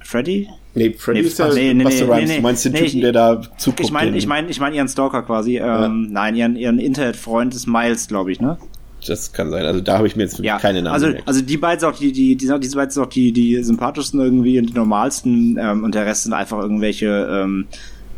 Freddy? 0.02 0.46
Nee, 0.74 0.92
Freddy 0.98 1.20
Nee, 1.20 1.26
ist 1.28 1.38
ja 1.38 1.52
nee, 1.52 1.72
nee, 1.74 1.84
Buster 1.84 2.06
nee, 2.06 2.12
Rhymes. 2.12 2.28
nee, 2.30 2.36
du 2.36 2.42
meinst 2.42 2.64
den 2.64 2.72
nee, 2.72 2.78
Typen, 2.80 2.96
ich- 2.96 3.00
der 3.02 3.12
da 3.12 3.40
zuguckt. 3.58 3.80
Ich 3.80 3.92
meine, 3.92 4.16
ich 4.16 4.26
meine, 4.26 4.48
ich 4.50 4.58
meine 4.60 4.74
ihren 4.76 4.88
Stalker 4.88 5.22
quasi. 5.22 5.58
Ähm, 5.58 6.08
Nein, 6.10 6.34
ihren 6.34 6.56
ihren 6.56 6.78
Internetfreund 6.78 7.54
ist 7.54 7.66
Miles, 7.66 8.08
glaube 8.08 8.32
ich, 8.32 8.40
ne? 8.40 8.58
Das 9.06 9.32
kann 9.32 9.50
sein. 9.50 9.66
Also 9.66 9.80
da 9.82 9.98
habe 9.98 10.06
ich 10.06 10.16
mir 10.16 10.22
jetzt 10.22 10.34
wirklich 10.38 10.46
Ja, 10.48 10.58
keine 10.58 10.80
Namen 10.80 10.94
also, 10.94 11.06
gemerkt. 11.08 11.28
also 11.28 11.42
die 11.42 11.56
beiden 11.58 11.80
sind 11.80 11.88
auch 11.90 11.98
die, 11.98 12.10
die, 12.10 12.36
die, 12.36 12.58
diese 12.58 12.74
beiden 12.76 12.90
sind 12.90 13.02
auch 13.02 13.08
die, 13.10 13.32
die 13.32 13.62
sympathischsten 13.62 14.18
irgendwie 14.18 14.58
und 14.58 14.70
die 14.70 14.72
normalsten 14.74 15.58
ähm, 15.60 15.84
und 15.84 15.94
der 15.94 16.06
Rest 16.06 16.22
sind 16.24 16.32
einfach 16.32 16.58
irgendwelche 16.58 17.28
ähm, 17.30 17.66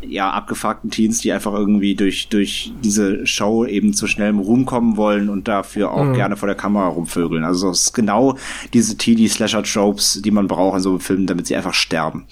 ja, 0.01 0.29
abgefuckten 0.31 0.89
Teens, 0.89 1.19
die 1.19 1.31
einfach 1.31 1.53
irgendwie 1.53 1.95
durch, 1.95 2.29
durch 2.29 2.71
diese 2.83 3.25
Show 3.25 3.65
eben 3.65 3.93
zu 3.93 4.07
schnellem 4.07 4.39
Ruhm 4.39 4.65
kommen 4.65 4.97
wollen 4.97 5.29
und 5.29 5.47
dafür 5.47 5.91
auch 5.91 6.13
gerne 6.13 6.37
vor 6.37 6.47
der 6.47 6.55
Kamera 6.55 6.87
rumvögeln. 6.87 7.43
Also 7.43 7.69
es 7.69 7.83
ist 7.83 7.93
genau 7.93 8.37
diese 8.73 8.97
Teenie-Slasher-Tropes, 8.97 10.21
die 10.23 10.31
man 10.31 10.47
braucht 10.47 10.77
in 10.77 10.83
so 10.83 10.89
einem 10.89 10.99
Film, 10.99 11.25
damit 11.25 11.47
sie 11.47 11.55
einfach 11.55 11.73
sterben. 11.73 12.25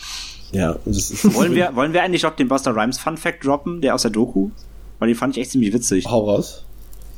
ja, 0.52 0.76
das 0.86 1.12
ist 1.12 1.34
Wollen 1.36 1.54
wir, 1.56 1.76
wollen 1.76 1.94
wir 1.94 2.04
eigentlich 2.04 2.24
noch 2.24 2.36
den 2.36 2.48
Buster 2.48 2.76
Rhymes 2.76 2.98
Fun 2.98 3.18
Fact 3.18 3.46
droppen, 3.46 3.82
der 3.82 3.96
aus 3.96 4.04
der 4.04 4.12
Doku? 4.12 4.50
Weil 5.00 5.10
den 5.10 5.18
fand 5.18 5.36
ich 5.36 5.42
echt 5.42 5.52
ziemlich 5.52 5.74
witzig. 5.74 6.06
Hau 6.06 6.30
raus. 6.30 6.65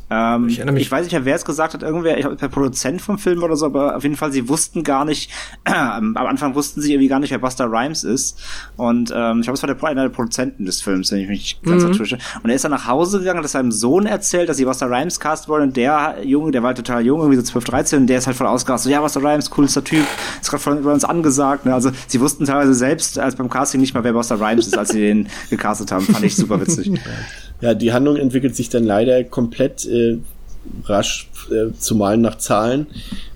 Ähm, 0.10 0.46
Ich 0.48 0.54
ich, 0.54 0.60
erinnere 0.60 0.76
mich- 0.76 0.90
weiß 0.92 1.04
nicht 1.04 1.12
mehr, 1.12 1.26
wer 1.26 1.36
es 1.36 1.44
gesagt 1.44 1.74
hat, 1.74 1.84
irgendwer, 1.84 2.16
ich 2.18 2.22
glaube, 2.22 2.38
der 2.38 2.48
Produzent 2.48 3.02
vom 3.02 3.18
Film 3.18 3.44
oder 3.44 3.56
so, 3.58 3.66
aber 3.66 3.98
auf 3.98 4.04
jeden 4.04 4.16
Fall, 4.16 4.32
sie 4.32 4.48
wussten 4.48 4.84
gar 4.84 5.04
nicht, 5.04 5.30
am 5.66 6.16
Anfang 6.16 6.56
wussten 6.56 6.82
sie 6.82 6.94
irgendwie 6.94 7.10
gar 7.10 7.20
nicht, 7.20 7.32
wer 7.32 7.40
Buster 7.40 7.66
Rhymes 7.70 8.04
ist. 8.06 8.40
Und 8.78 9.12
ähm, 9.14 9.40
ich 9.40 9.44
glaube, 9.48 9.56
es 9.58 9.64
war 9.64 9.74
der, 9.74 9.84
einer 9.84 10.04
der 10.04 10.10
Produzenten 10.10 10.66
des 10.66 10.82
Films, 10.82 11.12
wenn 11.12 11.20
ich 11.20 11.28
mich 11.28 11.60
ganz 11.64 11.84
ertäusche. 11.84 12.18
Und 12.42 12.50
er 12.50 12.56
ist 12.56 12.64
dann 12.64 12.72
nach 12.72 12.88
Hause 12.88 13.20
gegangen, 13.20 13.40
hat 13.40 13.46
es 13.46 13.52
seinem 13.52 13.72
Sohn 13.72 14.06
erzählt, 14.06 14.48
dass 14.48 14.58
sie 14.58 14.66
Buster 14.66 14.90
Rhymes 14.90 15.20
cast 15.20 15.50
wollen. 15.50 15.64
Und 15.64 15.78
der 15.78 16.18
Junge, 16.24 16.52
der 16.52 16.62
war 16.64 16.68
halt 16.70 16.78
total 16.78 17.06
jung, 17.06 17.20
irgendwie 17.20 17.38
so 17.38 17.44
12, 17.44 17.66
13, 17.66 18.00
und 18.00 18.08
der 18.08 18.20
ist 18.20 18.28
halt 18.28 18.38
voll 18.38 18.48
ausgerastet. 18.48 18.86
So, 18.86 18.92
ja, 18.94 19.02
Buster 19.02 19.22
Rhymes, 19.22 19.50
coolster 19.50 19.84
Typ, 19.84 20.06
ist 20.42 20.50
gerade 20.50 20.64
von 20.64 20.86
uns 20.86 21.04
angesagt. 21.04 21.66
Ne? 21.66 21.74
Also 21.74 21.92
sie 22.08 22.22
wussten 22.22 22.46
teilweise 22.46 22.74
selbst, 22.74 23.20
als 23.20 23.36
beim 23.36 23.50
Casting 23.50 23.82
nicht 23.82 23.94
mal, 23.94 24.04
wer 24.06 24.14
Buster 24.14 24.40
Rhymes 24.40 24.68
ist, 24.68 24.78
als 24.78 24.90
sie 24.90 25.02
den 25.02 25.28
gecastet 25.50 25.92
haben. 25.92 26.06
Fand 26.06 26.24
ich 26.24 26.36
super 26.36 26.62
witzig. 26.62 26.92
Ja, 27.62 27.74
die 27.74 27.92
Handlung 27.92 28.18
entwickelt 28.18 28.56
sich 28.56 28.70
dann 28.70 28.84
leider 28.84 29.24
komplett 29.24 29.86
äh, 29.86 30.18
rasch, 30.86 31.30
äh, 31.50 31.72
zumal 31.80 32.18
nach 32.18 32.38
Zahlen. 32.38 32.88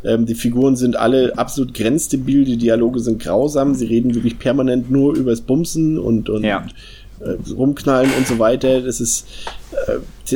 Ähm, 0.04 0.26
die 0.26 0.36
Figuren 0.36 0.76
sind 0.76 0.96
alle 0.96 1.38
absolut 1.38 1.74
grenzdebil, 1.74 2.46
die 2.46 2.58
Dialoge 2.58 3.00
sind 3.00 3.22
grausam, 3.22 3.74
sie 3.74 3.86
reden 3.86 4.14
wirklich 4.14 4.38
permanent 4.38 4.92
nur 4.92 5.16
übers 5.16 5.42
Bumsen 5.42 5.98
und, 5.98 6.30
und 6.30 6.44
Ja. 6.44 6.68
äh, 7.22 7.36
rumknallen 7.52 8.12
und 8.18 8.28
so 8.28 8.38
weiter. 8.38 8.82
Das 8.82 9.00
ist 9.02 9.28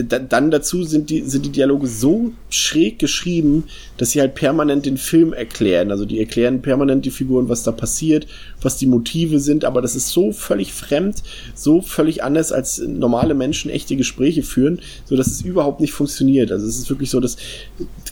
dann 0.03 0.51
dazu 0.51 0.83
sind 0.83 1.09
die 1.09 1.21
sind 1.21 1.45
die 1.45 1.51
Dialoge 1.51 1.87
so 1.87 2.31
schräg 2.49 2.99
geschrieben, 2.99 3.65
dass 3.97 4.11
sie 4.11 4.19
halt 4.19 4.35
permanent 4.35 4.85
den 4.85 4.97
Film 4.97 5.33
erklären. 5.33 5.91
Also 5.91 6.05
die 6.05 6.19
erklären 6.19 6.61
permanent 6.61 7.05
die 7.05 7.11
Figuren, 7.11 7.49
was 7.49 7.63
da 7.63 7.71
passiert, 7.71 8.27
was 8.61 8.77
die 8.77 8.87
Motive 8.87 9.39
sind, 9.39 9.63
aber 9.63 9.81
das 9.81 9.95
ist 9.95 10.09
so 10.09 10.31
völlig 10.31 10.73
fremd, 10.73 11.23
so 11.53 11.81
völlig 11.81 12.23
anders 12.23 12.51
als 12.51 12.79
normale 12.79 13.33
Menschen 13.33 13.71
echte 13.71 13.95
Gespräche 13.95 14.43
führen, 14.43 14.79
so 15.05 15.15
dass 15.15 15.27
es 15.27 15.41
überhaupt 15.41 15.81
nicht 15.81 15.93
funktioniert. 15.93 16.51
Also 16.51 16.65
es 16.65 16.77
ist 16.77 16.89
wirklich 16.89 17.09
so, 17.09 17.19
dass 17.19 17.37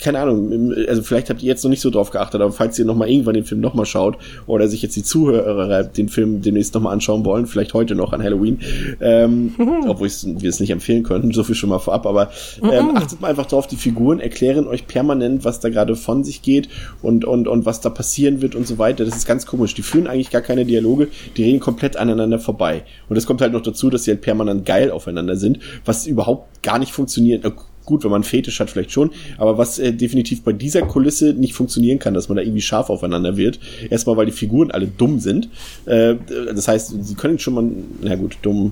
keine 0.02 0.20
Ahnung, 0.20 0.74
also 0.88 1.02
vielleicht 1.02 1.30
habt 1.30 1.42
ihr 1.42 1.48
jetzt 1.48 1.64
noch 1.64 1.70
nicht 1.70 1.82
so 1.82 1.90
drauf 1.90 2.10
geachtet, 2.10 2.42
aber 2.42 2.52
falls 2.52 2.78
ihr 2.78 2.86
noch 2.86 2.96
mal 2.96 3.10
irgendwann 3.10 3.36
den 3.36 3.46
Film 3.46 3.62
noch 3.62 3.74
mal 3.74 3.86
schaut 3.86 4.18
oder 4.48 4.68
sich 4.68 4.82
jetzt 4.82 4.96
die 4.96 5.04
Zuhörer 5.04 5.84
den 5.84 6.10
Film 6.10 6.42
demnächst 6.42 6.74
noch 6.74 6.82
mal 6.82 6.92
anschauen 6.92 7.24
wollen, 7.26 7.48
vielleicht 7.48 7.74
heute 7.74 7.96
noch 7.96 8.12
an 8.14 8.22
Halloween, 8.22 8.60
ähm, 9.00 9.54
obwohl 9.88 10.10
wir 10.10 10.50
es 10.50 10.60
nicht 10.60 10.72
empfehlen 10.72 11.04
können, 11.04 11.13
so 11.34 11.44
viel 11.44 11.56
schon 11.56 11.70
mal 11.70 11.80
vorab, 11.80 12.06
aber 12.06 12.32
ähm, 12.62 12.96
achtet 12.96 13.22
mal 13.22 13.30
einfach 13.30 13.46
drauf, 13.46 13.68
die 13.68 13.76
Figuren 13.76 14.20
erklären 14.20 14.68
euch 14.68 14.88
permanent, 14.88 15.46
was 15.46 15.60
da 15.60 15.70
gerade 15.70 15.96
von 15.96 16.24
sich 16.24 16.42
geht 16.42 16.70
und, 17.02 17.26
und, 17.26 17.48
und 17.48 17.66
was 17.66 17.82
da 17.82 17.90
passieren 17.90 18.42
wird 18.42 18.56
und 18.56 18.68
so 18.68 18.78
weiter. 18.78 19.06
Das 19.06 19.16
ist 19.16 19.26
ganz 19.26 19.46
komisch. 19.46 19.74
Die 19.74 19.82
führen 19.82 20.08
eigentlich 20.08 20.32
gar 20.32 20.42
keine 20.42 20.66
Dialoge, 20.66 21.10
die 21.38 21.44
reden 21.44 21.60
komplett 21.60 21.98
aneinander 21.98 22.40
vorbei. 22.40 22.84
Und 23.10 23.18
es 23.18 23.26
kommt 23.26 23.42
halt 23.42 23.54
noch 23.54 23.62
dazu, 23.62 23.90
dass 23.90 24.04
sie 24.04 24.12
halt 24.12 24.22
permanent 24.22 24.66
geil 24.66 24.92
aufeinander 24.92 25.36
sind, 25.36 25.60
was 25.86 26.08
überhaupt 26.08 26.64
gar 26.64 26.80
nicht 26.80 26.92
funktioniert. 26.92 27.44
Gut, 27.86 28.06
wenn 28.06 28.12
man 28.12 28.24
Fetisch 28.24 28.62
hat, 28.62 28.70
vielleicht 28.70 28.92
schon, 28.92 29.12
aber 29.38 29.58
was 29.58 29.78
äh, 29.78 29.92
definitiv 29.92 30.44
bei 30.44 30.54
dieser 30.54 30.84
Kulisse 30.84 31.34
nicht 31.34 31.54
funktionieren 31.54 32.00
kann, 32.00 32.14
dass 32.14 32.30
man 32.30 32.38
da 32.38 32.42
irgendwie 32.42 32.62
scharf 32.62 32.90
aufeinander 32.90 33.36
wird. 33.36 33.60
Erstmal, 33.90 34.16
weil 34.16 34.26
die 34.26 34.32
Figuren 34.32 34.72
alle 34.72 34.88
dumm 34.88 35.20
sind. 35.20 35.50
Äh, 35.86 36.16
das 36.56 36.70
heißt, 36.70 36.96
sie 37.04 37.16
können 37.16 37.40
schon 37.40 37.54
mal, 37.54 37.70
na 38.02 38.16
gut, 38.16 38.38
dumm, 38.42 38.72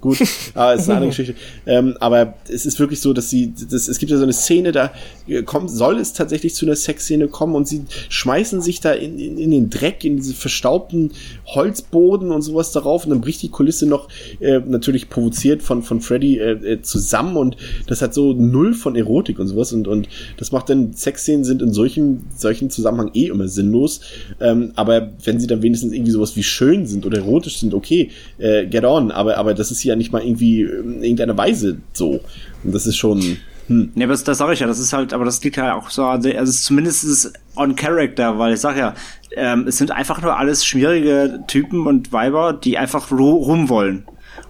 gut, 0.00 0.18
aber 0.54 0.74
es 0.74 0.82
ist 0.82 0.88
eine 0.88 0.96
andere 0.96 1.10
Geschichte. 1.10 1.34
Ähm, 1.66 1.96
aber 2.00 2.34
es 2.48 2.66
ist 2.66 2.78
wirklich 2.80 3.00
so, 3.00 3.12
dass 3.12 3.30
sie, 3.30 3.52
das, 3.70 3.88
es 3.88 3.98
gibt 3.98 4.10
ja 4.10 4.18
so 4.18 4.22
eine 4.22 4.32
Szene, 4.32 4.72
da 4.72 4.92
äh, 5.26 5.42
kommt, 5.42 5.70
soll 5.70 5.98
es 5.98 6.12
tatsächlich 6.12 6.54
zu 6.54 6.66
einer 6.66 6.76
Sexszene 6.76 7.28
kommen 7.28 7.54
und 7.54 7.68
sie 7.68 7.84
schmeißen 8.08 8.60
sich 8.60 8.80
da 8.80 8.92
in, 8.92 9.18
in, 9.18 9.38
in 9.38 9.50
den 9.50 9.70
Dreck, 9.70 10.04
in 10.04 10.16
diese 10.16 10.34
verstaubten 10.34 11.12
Holzboden 11.46 12.30
und 12.30 12.42
sowas 12.42 12.72
darauf 12.72 13.04
und 13.04 13.10
dann 13.10 13.20
bricht 13.20 13.42
die 13.42 13.50
Kulisse 13.50 13.86
noch 13.86 14.08
äh, 14.40 14.60
natürlich 14.60 15.08
provoziert 15.08 15.62
von, 15.62 15.82
von 15.82 16.00
Freddy 16.00 16.38
äh, 16.38 16.52
äh, 16.52 16.82
zusammen 16.82 17.36
und 17.36 17.56
das 17.86 18.02
hat 18.02 18.14
so 18.14 18.32
null 18.32 18.74
von 18.74 18.96
Erotik 18.96 19.38
und 19.38 19.48
sowas 19.48 19.72
und, 19.72 19.88
und 19.88 20.08
das 20.36 20.52
macht 20.52 20.70
dann, 20.70 20.92
Sexszenen 20.94 21.44
sind 21.44 21.62
in 21.62 21.72
solchen, 21.72 22.26
solchen 22.36 22.70
Zusammenhang 22.70 23.10
eh 23.14 23.26
immer 23.26 23.48
sinnlos, 23.48 24.00
ähm, 24.40 24.72
aber 24.74 25.10
wenn 25.24 25.40
sie 25.40 25.46
dann 25.46 25.62
wenigstens 25.62 25.92
irgendwie 25.92 26.12
sowas 26.12 26.36
wie 26.36 26.42
schön 26.42 26.86
sind 26.86 27.06
oder 27.06 27.18
erotisch 27.18 27.58
sind, 27.58 27.74
okay, 27.74 28.10
äh, 28.38 28.66
get 28.66 28.84
on, 28.84 29.10
aber, 29.10 29.36
aber 29.36 29.54
das 29.54 29.65
ist 29.70 29.84
ja 29.84 29.96
nicht 29.96 30.12
mal 30.12 30.22
irgendwie 30.22 30.62
in 30.62 31.02
irgendeiner 31.02 31.36
Weise 31.36 31.78
so 31.92 32.20
und 32.64 32.74
das 32.74 32.86
ist 32.86 32.96
schon, 32.96 33.38
hm, 33.68 33.90
Ne, 33.94 34.06
das, 34.06 34.22
das 34.22 34.38
sage 34.38 34.52
ich 34.52 34.60
ja, 34.60 34.66
das 34.66 34.78
ist 34.78 34.92
halt, 34.92 35.12
aber 35.12 35.24
das 35.24 35.42
liegt 35.42 35.56
ja 35.56 35.74
auch 35.74 35.90
so, 35.90 36.04
also 36.04 36.28
es 36.28 36.48
ist 36.48 36.64
zumindest 36.64 37.02
ist 37.02 37.24
es 37.24 37.32
on 37.56 37.74
character, 37.74 38.38
weil 38.38 38.54
ich 38.54 38.60
sag 38.60 38.76
ja, 38.76 38.94
ähm, 39.34 39.66
es 39.66 39.78
sind 39.78 39.90
einfach 39.90 40.22
nur 40.22 40.38
alles 40.38 40.64
schwierige 40.64 41.40
Typen 41.48 41.86
und 41.86 42.12
Weiber, 42.12 42.52
die 42.52 42.78
einfach 42.78 43.10
ru 43.10 43.32
rum 43.32 43.68
wollen. 43.68 44.04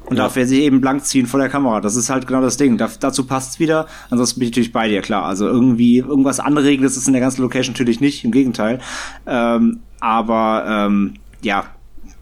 Und 0.04 0.18
darf 0.18 0.36
er 0.36 0.46
sie 0.46 0.62
eben 0.62 0.80
blank 0.80 1.04
ziehen 1.04 1.26
vor 1.26 1.40
der 1.40 1.48
Kamera. 1.48 1.80
Das 1.80 1.96
ist 1.96 2.10
halt 2.10 2.28
genau 2.28 2.40
das 2.40 2.56
Ding. 2.56 2.76
Da, 2.76 2.88
dazu 3.00 3.26
passt's 3.26 3.58
wieder. 3.58 3.86
Ansonsten 4.08 4.38
bin 4.38 4.48
ich 4.48 4.52
natürlich 4.52 4.72
bei 4.72 4.88
dir, 4.88 5.02
klar. 5.02 5.24
Also 5.24 5.48
irgendwie 5.48 5.98
irgendwas 5.98 6.38
Anregendes 6.38 6.96
ist 6.96 7.08
in 7.08 7.12
der 7.12 7.20
ganzen 7.20 7.42
Location 7.42 7.72
natürlich 7.72 8.00
nicht, 8.00 8.24
im 8.24 8.30
Gegenteil. 8.30 8.78
Ähm, 9.26 9.80
aber 9.98 10.64
ähm, 10.68 11.14
ja, 11.42 11.64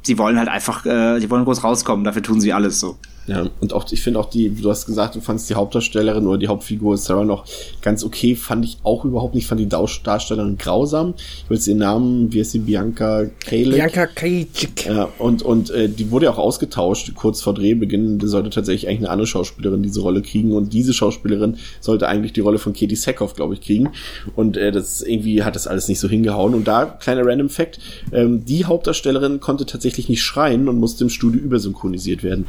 sie 0.04 0.18
wollen 0.18 0.38
halt 0.38 0.48
einfach, 0.48 0.86
äh, 0.86 1.18
sie 1.18 1.30
wollen 1.30 1.44
groß 1.44 1.64
rauskommen, 1.64 2.04
dafür 2.04 2.22
tun 2.22 2.40
sie 2.40 2.52
alles 2.52 2.78
so. 2.78 2.96
Ja, 3.26 3.48
und 3.60 3.72
auch, 3.72 3.90
ich 3.90 4.02
finde 4.02 4.20
auch 4.20 4.28
die, 4.28 4.50
du 4.50 4.68
hast 4.68 4.86
gesagt, 4.86 5.14
du 5.14 5.20
fandst 5.20 5.48
die 5.48 5.54
Hauptdarstellerin 5.54 6.26
oder 6.26 6.38
die 6.38 6.48
Hauptfigur 6.48 6.98
Sarah 6.98 7.24
noch 7.24 7.46
ganz 7.80 8.04
okay, 8.04 8.36
fand 8.36 8.64
ich 8.64 8.78
auch 8.82 9.04
überhaupt 9.04 9.34
nicht, 9.34 9.46
fand 9.46 9.60
die 9.60 9.68
Darstellerin 9.68 10.58
grausam. 10.58 11.14
Ich 11.16 11.50
will 11.50 11.56
jetzt 11.56 11.66
ihren 11.66 11.78
Namen, 11.78 12.32
wie 12.32 12.40
heißt 12.40 12.52
sie, 12.52 12.58
Bianca 12.58 13.26
Kalek? 13.46 13.74
Bianca 13.74 14.06
Kajicik. 14.06 14.86
Ja, 14.86 15.08
und, 15.18 15.42
und 15.42 15.70
äh, 15.70 15.88
die 15.88 16.10
wurde 16.10 16.26
ja 16.26 16.32
auch 16.32 16.38
ausgetauscht 16.38 17.12
kurz 17.14 17.40
vor 17.40 17.54
Drehbeginn. 17.54 18.18
Da 18.18 18.26
sollte 18.26 18.50
tatsächlich 18.50 18.88
eigentlich 18.88 19.00
eine 19.00 19.10
andere 19.10 19.26
Schauspielerin 19.26 19.82
diese 19.82 20.00
Rolle 20.00 20.20
kriegen 20.20 20.52
und 20.52 20.72
diese 20.72 20.92
Schauspielerin 20.92 21.56
sollte 21.80 22.08
eigentlich 22.08 22.32
die 22.32 22.40
Rolle 22.40 22.58
von 22.58 22.74
Katie 22.74 22.96
Sackhoff, 22.96 23.34
glaube 23.34 23.54
ich, 23.54 23.62
kriegen. 23.62 23.90
Und 24.36 24.56
äh, 24.56 24.70
das 24.70 25.00
irgendwie 25.02 25.42
hat 25.42 25.56
das 25.56 25.66
alles 25.66 25.88
nicht 25.88 26.00
so 26.00 26.08
hingehauen. 26.08 26.54
Und 26.54 26.68
da, 26.68 26.84
kleiner 26.84 27.24
Random 27.24 27.48
Fact, 27.48 27.78
ähm, 28.12 28.44
die 28.44 28.66
Hauptdarstellerin 28.66 29.40
konnte 29.40 29.64
tatsächlich 29.64 30.08
nicht 30.08 30.22
schreien 30.22 30.68
und 30.68 30.78
musste 30.78 31.04
im 31.04 31.10
Studio 31.10 31.40
übersynchronisiert 31.40 32.22
werden. 32.22 32.46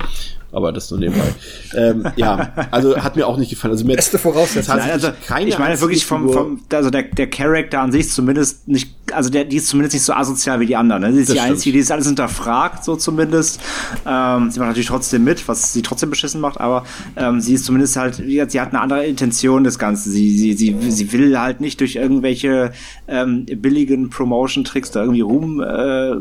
Aber 0.56 0.72
das 0.72 0.90
nur 0.90 1.02
nebenbei. 1.02 1.28
ähm, 1.76 2.08
ja, 2.16 2.54
also 2.72 2.96
hat 2.96 3.18
mir 3.18 3.28
auch 3.28 3.36
nicht 3.36 3.50
gefallen. 3.50 3.74
Also 3.74 3.84
mir 3.84 3.96
Beste 3.96 4.18
Voraussetzung. 4.18 4.78
Nein, 4.78 4.92
also 4.92 5.10
keine 5.28 5.50
ich 5.50 5.60
meine 5.60 5.80
wirklich 5.82 6.06
vom, 6.06 6.32
vom 6.32 6.62
also 6.72 6.90
der, 6.90 7.04
der 7.04 7.30
Charakter 7.30 7.82
an 7.82 7.92
sich 7.92 8.10
zumindest 8.10 8.66
nicht, 8.66 8.90
also 9.12 9.30
der, 9.30 9.44
die 9.44 9.58
ist 9.58 9.68
zumindest 9.68 9.96
nicht 9.96 10.06
so 10.06 10.14
asozial 10.14 10.62
wie 10.62 10.66
die 10.66 10.78
anderen. 10.78 11.02
Ne? 11.02 11.14
Sie 11.14 11.20
ist 11.20 11.28
Das 11.28 11.34
die 11.34 11.40
stimmt. 11.40 11.52
einzige, 11.56 11.74
die 11.74 11.80
ist 11.80 11.92
alles 11.92 12.06
hinterfragt, 12.08 12.86
so 12.86 12.96
zumindest. 12.96 13.60
Ähm, 14.08 14.50
sie 14.50 14.60
macht 14.60 14.70
natürlich 14.70 14.88
trotzdem 14.88 15.26
mit, 15.26 15.46
was 15.50 15.74
sie 15.74 15.82
trotzdem 15.82 16.10
beschissen 16.10 16.40
macht, 16.40 16.62
aber 16.62 16.86
ähm, 17.18 17.42
sie 17.42 17.56
ist 17.56 17.66
zumindest 17.66 17.98
halt, 17.98 18.16
sie 18.16 18.42
hat 18.42 18.70
eine 18.70 18.80
andere 18.80 19.06
Intention 19.06 19.66
des 19.66 19.78
Ganzen. 19.78 20.10
Sie, 20.10 20.38
sie, 20.38 20.54
sie, 20.54 20.78
sie 20.90 21.12
will 21.12 21.38
halt 21.38 21.60
nicht 21.60 21.82
durch 21.82 21.98
irgendwelche 21.98 22.72
ähm, 23.10 23.46
billigen 23.46 24.10
Promotion-Tricks 24.10 24.92
da 24.92 25.02
irgendwie 25.02 25.20
Ruhm 25.22 25.60
äh, 25.60 26.16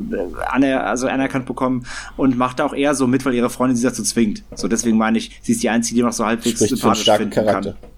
aner 0.51 0.85
also 0.87 1.07
anerkannt 1.07 1.47
bekommen 1.47 1.87
und 2.17 2.37
macht 2.37 2.61
auch 2.61 2.75
eher 2.75 2.97
so 2.97 3.07
mit, 3.07 3.25
weil 3.25 3.35
ihre 3.35 3.49
Freundin 3.49 3.77
sie 3.77 3.85
dazu 3.85 4.03
zwingt. 4.03 4.24
So 4.55 4.69
deswegen 4.69 4.97
meine 4.97 5.19
ich, 5.19 5.39
sie 5.43 5.53
ist 5.53 5.63
die 5.63 5.69
einzige, 5.69 5.97
die 5.97 6.03
noch 6.03 6.13
so 6.13 6.25
halbwegs 6.25 6.57
spricht 6.57 6.77
sympathisch 6.77 7.03
starken 7.03 7.33
finden 7.33 7.47
Charakter. 7.47 7.73
kann. 7.73 7.91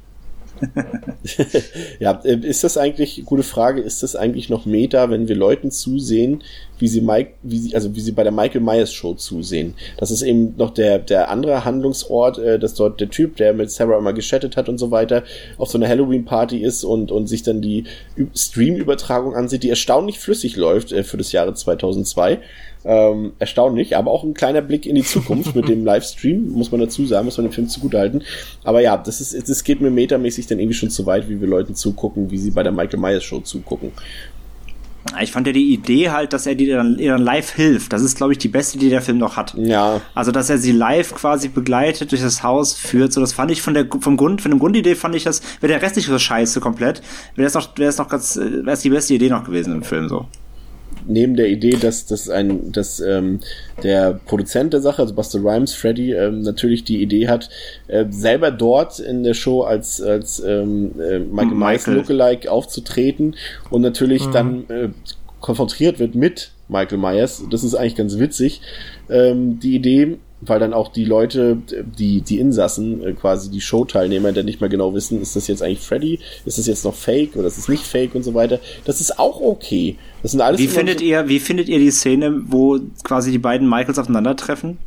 ja, 2.01 2.21
äh, 2.25 2.39
ist 2.41 2.65
das 2.65 2.77
eigentlich, 2.77 3.23
gute 3.25 3.43
Frage, 3.43 3.81
ist 3.81 4.03
das 4.03 4.17
eigentlich 4.17 4.49
noch 4.49 4.67
Meta, 4.67 5.11
wenn 5.11 5.29
wir 5.29 5.37
Leuten 5.37 5.71
zusehen, 5.71 6.43
wie 6.79 6.89
sie 6.89 7.01
Mike, 7.01 7.33
wie 7.43 7.59
sie, 7.59 7.75
also 7.75 7.95
wie 7.95 8.01
sie 8.01 8.13
bei 8.13 8.23
der 8.23 8.33
Michael 8.33 8.61
Myers 8.61 8.93
Show 8.93 9.15
zusehen? 9.15 9.75
Das 9.97 10.11
ist 10.11 10.23
eben 10.23 10.55
noch 10.57 10.71
der, 10.71 10.99
der 10.99 11.31
andere 11.31 11.65
Handlungsort, 11.65 12.39
äh, 12.39 12.59
dass 12.59 12.75
dort 12.75 13.01
der 13.01 13.11
Typ, 13.11 13.37
der 13.37 13.53
mit 13.53 13.71
Sarah 13.71 13.99
immer 13.99 14.13
geschattet 14.13 14.57
hat 14.57 14.69
und 14.69 14.79
so 14.79 14.91
weiter, 14.91 15.25
auf 15.59 15.71
so 15.71 15.79
einer 15.79 15.89
Halloween-Party 15.89 16.59
ist 16.59 16.85
und, 16.85 17.11
und 17.13 17.27
sich 17.27 17.43
dann 17.43 17.61
die 17.61 17.85
Stream-Übertragung 18.35 19.35
ansieht, 19.35 19.63
die 19.63 19.71
erstaunlich 19.71 20.19
flüssig 20.19 20.57
läuft 20.57 20.93
äh, 20.93 21.03
für 21.03 21.17
das 21.17 21.33
Jahre 21.33 21.55
2002. 21.55 22.41
Ähm, 22.89 23.33
erstaunlich, 23.41 23.97
aber 23.97 24.13
auch 24.13 24.23
ein 24.23 24.33
kleiner 24.33 24.63
Blick 24.63 24.87
in 24.87 24.95
die 24.95 25.03
Zukunft 25.03 25.57
mit 25.57 25.69
dem 25.69 25.85
Livestream, 25.85 26.53
muss 26.53 26.71
man 26.71 26.81
dazu 26.81 27.05
sagen, 27.05 27.25
muss 27.25 27.37
man 27.37 27.47
dem 27.47 27.53
Film 27.53 27.69
zugutehalten. 27.69 28.23
Aber 28.63 28.81
ja, 28.81 28.97
das 28.97 29.21
ist, 29.21 29.49
das 29.49 29.65
geht 29.65 29.81
mir 29.81 29.91
metamäßig 29.91 30.47
dann 30.47 30.61
irgendwie 30.61 30.77
schon 30.77 30.91
zu 30.91 31.05
weit, 31.05 31.29
wie 31.29 31.41
wir 31.41 31.49
Leuten 31.49 31.75
zugucken, 31.75 32.31
wie 32.31 32.39
sie 32.39 32.53
bei 32.53 32.63
der 32.63 32.71
Michael 32.71 33.01
Myers 33.01 33.25
Show 33.25 33.41
zugucken. 33.41 33.91
Ich 35.21 35.33
fand 35.33 35.49
ja 35.49 35.53
die 35.53 35.73
Idee 35.73 36.11
halt, 36.11 36.33
dass 36.33 36.47
er 36.47 36.55
dir 36.55 36.77
dann, 36.77 36.99
ihr 36.99 37.13
dann 37.13 37.23
live 37.23 37.51
hilft. 37.51 37.93
Das 37.93 38.03
ist, 38.03 38.17
glaube 38.17 38.33
ich, 38.33 38.39
die 38.39 38.49
beste 38.49 38.77
Idee, 38.77 38.87
die 38.87 38.91
der 38.91 39.03
Film 39.03 39.19
noch 39.19 39.37
hat. 39.37 39.55
Ja. 39.57 40.01
Also, 40.15 40.31
dass 40.31 40.49
er 40.49 40.59
sie 40.59 40.73
live 40.73 41.13
quasi 41.13 41.49
begleitet, 41.49 42.13
durch 42.13 42.23
das 42.23 42.45
Haus 42.45 42.75
führt. 42.75 43.13
So, 43.13 43.21
das 43.21 43.33
fand 43.33 43.51
ich 43.51 43.63
von 43.63 43.75
der, 43.75 43.87
vom 44.01 44.17
Grund, 44.17 44.43
von 44.43 44.53
der 44.53 44.61
Grundidee 44.61 44.95
fand 44.95 45.17
ich 45.17 45.25
das, 45.25 45.43
wäre 45.61 45.73
der 45.73 45.83
Rest 45.83 45.97
nicht 45.97 46.07
so 46.07 46.19
scheiße 46.19 46.61
komplett, 46.61 47.03
wäre 47.35 47.47
das 47.47 47.55
noch, 47.55 47.77
wäre 47.79 47.91
es 47.91 47.99
noch 47.99 48.09
ganz, 48.09 48.37
wäre 48.37 48.71
es 48.71 48.81
die 48.81 48.91
beste 48.91 49.15
Idee 49.15 49.29
noch 49.29 49.45
gewesen 49.45 49.75
im 49.75 49.83
Film, 49.83 50.09
so 50.09 50.27
neben 51.07 51.37
der 51.37 51.49
Idee, 51.49 51.77
dass, 51.81 52.07
dass 52.07 52.29
ein, 52.29 52.73
dass 52.73 53.01
ähm, 53.01 53.41
der 53.83 54.15
Produzent 54.27 54.73
der 54.73 54.81
Sache, 54.81 55.03
also 55.03 55.15
Buster 55.15 55.41
Rhymes, 55.41 55.75
Freddy, 55.75 56.13
ähm, 56.13 56.43
natürlich 56.43 56.85
die 56.85 57.03
Idee 57.03 57.29
hat, 57.29 57.49
äh, 57.89 58.05
selber 58.11 58.51
dort 58.51 58.99
in 58.99 59.23
der 59.23 59.35
Show 59.35 59.63
als, 59.63 60.01
als 60.01 60.41
ähm, 60.41 60.93
äh, 61.01 61.19
Michael 61.19 61.55
Myers 61.55 61.87
Lookalike 61.87 62.51
aufzutreten 62.51 63.37
und 63.71 63.83
natürlich 63.83 64.27
mhm. 64.27 64.33
dann 64.33 64.65
äh, 64.69 64.89
konfrontiert 65.41 65.99
wird 65.99 66.15
mit 66.15 66.51
Michael 66.69 66.99
Myers. 66.99 67.45
Das 67.51 67.63
ist 67.63 67.75
eigentlich 67.75 67.97
ganz 67.97 68.19
witzig. 68.19 68.61
Ähm, 69.09 69.61
die 69.61 69.77
Idee, 69.77 70.19
weil 70.41 70.61
dann 70.61 70.75
auch 70.75 70.89
die 70.89 71.05
Leute, 71.05 71.59
die, 71.99 72.21
die 72.21 72.39
Insassen, 72.39 73.03
äh, 73.03 73.13
quasi 73.13 73.51
die 73.51 73.61
Showteilnehmer, 73.61 74.33
der 74.33 74.45
nicht 74.45 74.61
mehr 74.61 74.69
genau 74.69 74.95
wissen, 74.95 75.21
ist 75.21 75.35
das 75.35 75.47
jetzt 75.49 75.63
eigentlich 75.63 75.81
Freddy, 75.81 76.21
ist 76.45 76.59
das 76.59 76.67
jetzt 76.67 76.85
noch 76.85 76.95
Fake 76.95 77.37
oder 77.37 77.47
ist 77.47 77.59
es 77.59 77.69
nicht 77.69 77.85
Fake 77.85 78.15
und 78.15 78.23
so 78.23 78.35
weiter. 78.35 78.61
Das 78.85 79.01
ist 79.01 79.19
auch 79.19 79.41
okay. 79.41 79.97
Das 80.23 80.33
sind 80.33 80.41
alles. 80.41 80.61
Wie 80.61 80.69
findet 80.69 81.01
ihr, 81.01 81.29
wie 81.29 81.41
findet 81.41 81.69
ihr 81.69 81.79
die 81.79 81.91
Szene, 81.91 82.43
wo 82.47 82.79
quasi 83.03 83.31
die 83.31 83.39
beiden 83.39 83.69
Michaels 83.69 83.99
aufeinandertreffen? 83.99 84.79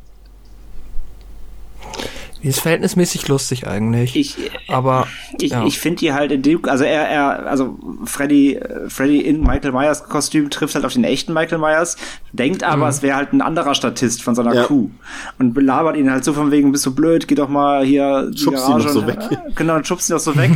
Die 2.41 2.47
ist 2.47 2.61
verhältnismäßig 2.61 3.27
lustig 3.27 3.67
eigentlich. 3.67 4.15
Ich, 4.15 4.37
aber 4.67 5.07
ich, 5.39 5.51
ja. 5.51 5.65
ich 5.65 5.79
finde 5.79 5.99
die 5.99 6.13
halt 6.13 6.31
in 6.31 6.41
dem, 6.41 6.63
also 6.65 6.85
er, 6.85 7.07
er, 7.09 7.47
also 7.47 7.77
Freddy, 8.05 8.59
Freddy 8.87 9.19
in 9.19 9.41
Michael 9.41 9.73
Myers 9.73 10.05
Kostüm 10.05 10.49
trifft 10.49 10.75
halt 10.75 10.85
auf 10.85 10.93
den 10.93 11.03
echten 11.03 11.33
Michael 11.33 11.57
Myers, 11.57 11.97
denkt 12.31 12.63
aber, 12.63 12.85
mhm. 12.85 12.89
es 12.89 13.01
wäre 13.01 13.17
halt 13.17 13.33
ein 13.33 13.41
anderer 13.41 13.75
Statist 13.75 14.23
von 14.23 14.35
seiner 14.35 14.53
ja. 14.53 14.63
Crew 14.63 14.89
und 15.37 15.53
belabert 15.53 15.97
ihn 15.97 16.09
halt 16.09 16.23
so 16.23 16.31
von 16.33 16.51
wegen, 16.51 16.71
bist 16.71 16.85
du 16.85 16.95
blöd, 16.95 17.27
geh 17.27 17.35
doch 17.35 17.49
mal 17.49 17.83
hier 17.83 18.29
die 18.31 18.37
schubst 18.37 18.65
Garage 18.65 18.87
ihn 18.87 18.93
so 18.93 19.07
weg. 19.07 19.19
Genau, 19.55 19.75
und 19.75 19.85
schubst 19.85 20.09
ihn 20.09 20.13
doch 20.13 20.21
so 20.21 20.37
weg. 20.37 20.51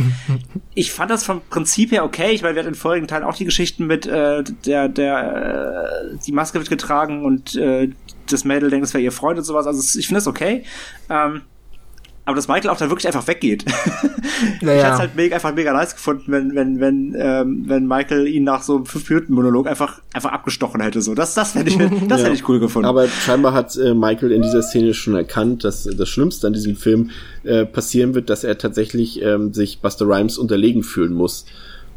ich 0.74 0.92
fand 0.92 1.10
das 1.10 1.24
vom 1.24 1.42
Prinzip 1.50 1.92
her 1.92 2.04
okay. 2.04 2.30
Ich 2.32 2.42
meine, 2.42 2.54
wir 2.54 2.62
hatten 2.62 2.72
in 2.72 2.74
vorigen 2.74 3.06
Teilen 3.06 3.24
auch 3.24 3.36
die 3.36 3.44
Geschichten 3.44 3.86
mit 3.86 4.06
äh, 4.06 4.42
der, 4.64 4.88
der, 4.88 6.12
äh, 6.12 6.16
die 6.26 6.32
Maske 6.32 6.58
wird 6.58 6.70
getragen 6.70 7.24
und 7.24 7.56
äh, 7.56 7.90
das 8.30 8.44
Mädel 8.44 8.70
denkt, 8.70 8.86
es 8.86 8.94
wäre 8.94 9.04
ihr 9.04 9.12
Freund 9.12 9.38
und 9.38 9.44
sowas. 9.44 9.66
Also 9.66 9.98
ich 9.98 10.06
finde 10.06 10.18
das 10.18 10.26
okay. 10.26 10.64
Ähm, 11.10 11.42
aber 12.24 12.36
dass 12.36 12.48
Michael 12.48 12.70
auch 12.70 12.78
da 12.78 12.88
wirklich 12.88 13.06
einfach 13.06 13.26
weggeht. 13.26 13.64
Naja. 14.60 14.78
Ich 14.78 14.84
hätte 14.84 14.94
es 14.94 14.98
halt 14.98 15.16
mega, 15.16 15.34
einfach 15.36 15.54
mega 15.54 15.72
nice 15.72 15.94
gefunden, 15.94 16.24
wenn, 16.28 16.54
wenn, 16.54 16.80
wenn, 16.80 17.14
ähm, 17.16 17.64
wenn 17.66 17.86
Michael 17.86 18.26
ihn 18.26 18.44
nach 18.44 18.62
so 18.62 18.76
einem 18.76 18.84
5-Minuten-Monolog 18.84 19.66
einfach, 19.66 20.00
einfach 20.12 20.32
abgestochen 20.32 20.80
hätte. 20.80 21.02
So, 21.02 21.14
das, 21.14 21.34
das 21.34 21.54
hätte 21.54 21.70
ich, 21.70 21.76
das 22.08 22.20
ja. 22.20 22.26
hätte 22.26 22.34
ich 22.34 22.48
cool 22.48 22.60
gefunden. 22.60 22.88
Aber 22.88 23.06
scheinbar 23.08 23.52
hat 23.52 23.76
äh, 23.76 23.94
Michael 23.94 24.32
in 24.32 24.42
dieser 24.42 24.62
Szene 24.62 24.92
schon 24.92 25.14
erkannt, 25.14 25.64
dass 25.64 25.84
das 25.84 26.08
Schlimmste 26.08 26.46
an 26.46 26.52
diesem 26.52 26.76
Film 26.76 27.10
äh, 27.44 27.64
passieren 27.64 28.14
wird, 28.14 28.28
dass 28.28 28.44
er 28.44 28.58
tatsächlich 28.58 29.22
ähm, 29.22 29.54
sich 29.54 29.80
Buster 29.80 30.06
Rhymes 30.06 30.36
unterlegen 30.36 30.82
fühlen 30.82 31.14
muss. 31.14 31.46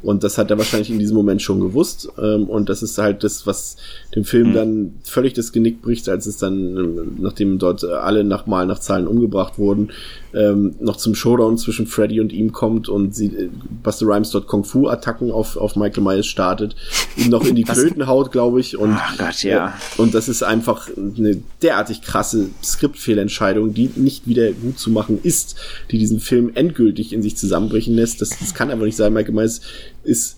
Und 0.03 0.23
das 0.23 0.37
hat 0.37 0.51
er 0.51 0.57
wahrscheinlich 0.57 0.91
in 0.91 0.99
diesem 0.99 1.15
Moment 1.15 1.41
schon 1.41 1.59
gewusst. 1.59 2.09
Ähm, 2.17 2.43
und 2.45 2.69
das 2.69 2.83
ist 2.83 2.97
halt 2.97 3.23
das, 3.23 3.47
was 3.47 3.77
dem 4.15 4.23
Film 4.23 4.49
mhm. 4.49 4.53
dann 4.53 4.93
völlig 5.03 5.33
das 5.33 5.51
Genick 5.51 5.81
bricht, 5.81 6.07
als 6.07 6.27
es 6.27 6.37
dann, 6.37 6.77
ähm, 6.77 7.17
nachdem 7.19 7.57
dort 7.57 7.83
alle 7.83 8.23
nach 8.23 8.45
Mal 8.45 8.65
nach 8.65 8.79
Zahlen 8.79 9.07
umgebracht 9.07 9.57
wurden, 9.57 9.89
ähm, 10.33 10.75
noch 10.79 10.97
zum 10.97 11.15
Showdown 11.15 11.57
zwischen 11.57 11.87
Freddy 11.87 12.19
und 12.19 12.33
ihm 12.33 12.51
kommt 12.51 12.89
und 12.89 13.15
sie 13.15 13.27
äh, 13.27 13.49
Buster 13.83 14.05
Rhymes 14.05 14.31
dort 14.31 14.47
Kung 14.47 14.63
Fu 14.63 14.87
Attacken 14.87 15.31
auf, 15.31 15.57
auf 15.57 15.75
Michael 15.75 16.03
Myers 16.03 16.27
startet, 16.27 16.75
ihn 17.15 17.29
noch 17.29 17.45
in 17.45 17.55
die 17.55 17.63
Klöten 17.63 18.07
haut, 18.07 18.31
glaube 18.31 18.59
ich. 18.59 18.77
Und, 18.77 18.93
Ach 18.93 19.17
Gott, 19.17 19.43
ja. 19.43 19.67
Äh, 19.67 20.01
und 20.01 20.13
das 20.13 20.27
ist 20.27 20.43
einfach 20.43 20.89
eine 20.97 21.41
derartig 21.61 22.01
krasse 22.01 22.49
Skriptfehlentscheidung, 22.63 23.73
die 23.73 23.89
nicht 23.95 24.27
wieder 24.27 24.51
gut 24.51 24.79
zu 24.79 24.89
machen 24.89 25.19
ist, 25.21 25.55
die 25.91 25.97
diesen 25.97 26.19
Film 26.19 26.51
endgültig 26.53 27.13
in 27.13 27.21
sich 27.21 27.37
zusammenbrechen 27.37 27.95
lässt. 27.95 28.21
Das, 28.21 28.29
das 28.29 28.53
kann 28.53 28.71
einfach 28.71 28.85
nicht 28.85 28.97
sein. 28.97 29.13
Michael 29.13 29.33
Myers 29.33 29.61
ist 30.03 30.37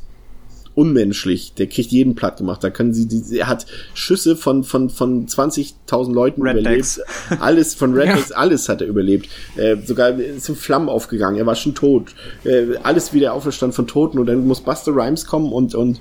unmenschlich. 0.75 1.53
Der 1.53 1.67
kriegt 1.67 1.91
jeden 1.91 2.15
platt 2.15 2.37
gemacht. 2.37 2.63
Da 2.63 2.69
können 2.69 2.93
sie, 2.93 3.07
die, 3.07 3.37
er 3.37 3.47
hat 3.47 3.65
Schüsse 3.93 4.35
von, 4.35 4.63
von, 4.63 4.89
von 4.89 5.27
20.000 5.27 6.13
Leuten 6.13 6.41
Rednecks. 6.41 6.97
überlebt. 6.97 7.09
Alles 7.41 7.75
von 7.75 7.93
Rednecks, 7.93 8.29
ja. 8.29 8.35
alles 8.35 8.69
hat 8.69 8.81
er 8.81 8.87
überlebt. 8.87 9.29
Äh, 9.55 9.77
sogar 9.85 10.13
sind 10.37 10.57
Flammen 10.57 10.89
aufgegangen. 10.89 11.37
Er 11.37 11.45
war 11.45 11.55
schon 11.55 11.75
tot. 11.75 12.15
Äh, 12.43 12.77
alles 12.83 13.13
wieder 13.13 13.33
Auferstand 13.33 13.73
von 13.73 13.87
Toten 13.87 14.19
und 14.19 14.25
dann 14.25 14.45
muss 14.45 14.61
Buster 14.61 14.93
Rhymes 14.93 15.25
kommen 15.25 15.51
und, 15.51 15.75
und 15.75 15.99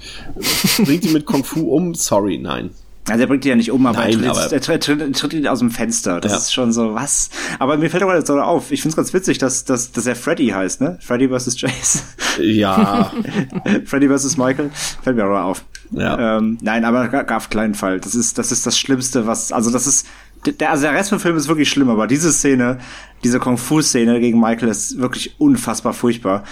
bringt 0.84 1.04
ihn 1.04 1.12
mit 1.12 1.26
Kung 1.26 1.44
Fu 1.44 1.68
um. 1.70 1.94
Sorry, 1.94 2.38
nein. 2.38 2.70
Also 3.10 3.22
er 3.22 3.26
bringt 3.26 3.44
die 3.44 3.48
ja 3.48 3.56
nicht 3.56 3.70
um, 3.70 3.86
aber, 3.86 3.98
Nein, 3.98 4.22
er, 4.22 4.32
tritt, 4.32 4.52
er, 4.52 4.80
tritt, 4.80 5.00
er, 5.00 5.12
tritt, 5.12 5.32
ihn 5.32 5.46
aus 5.46 5.60
dem 5.60 5.70
Fenster. 5.70 6.20
Das 6.20 6.32
ja. 6.32 6.38
ist 6.38 6.52
schon 6.52 6.72
so, 6.72 6.94
was? 6.94 7.30
Aber 7.58 7.76
mir 7.76 7.90
fällt 7.90 8.02
aber 8.02 8.16
jetzt 8.16 8.26
so 8.26 8.38
auf, 8.38 8.70
ich 8.70 8.82
finde 8.82 8.92
es 8.92 8.96
ganz 8.96 9.12
witzig, 9.12 9.38
dass, 9.38 9.64
dass, 9.64 9.92
dass 9.92 10.06
er 10.06 10.16
Freddy 10.16 10.48
heißt, 10.48 10.80
ne? 10.80 10.98
Freddy 11.00 11.28
vs. 11.28 11.60
Jace. 11.60 12.04
Ja. 12.40 13.12
Freddy 13.84 14.08
vs. 14.08 14.36
Michael. 14.36 14.70
Fällt 15.02 15.16
mir 15.16 15.24
aber 15.24 15.44
auf. 15.44 15.64
Ja. 15.90 16.38
Ähm, 16.38 16.58
nein, 16.60 16.84
aber 16.84 17.24
auf 17.34 17.50
keinen 17.50 17.74
Fall. 17.74 18.00
Das 18.00 18.14
ist, 18.14 18.38
das 18.38 18.52
ist 18.52 18.66
das 18.66 18.78
Schlimmste, 18.78 19.26
was, 19.26 19.52
also 19.52 19.70
das 19.70 19.86
ist, 19.86 20.06
der, 20.46 20.70
also 20.70 20.82
der 20.84 20.92
Rest 20.92 21.10
vom 21.10 21.20
Film 21.20 21.36
ist 21.36 21.48
wirklich 21.48 21.68
schlimm, 21.68 21.90
aber 21.90 22.06
diese 22.06 22.32
Szene, 22.32 22.78
diese 23.24 23.38
Kung-Fu-Szene 23.38 24.20
gegen 24.20 24.40
Michael 24.40 24.68
ist 24.68 24.98
wirklich 24.98 25.34
unfassbar 25.38 25.92
furchtbar. 25.92 26.44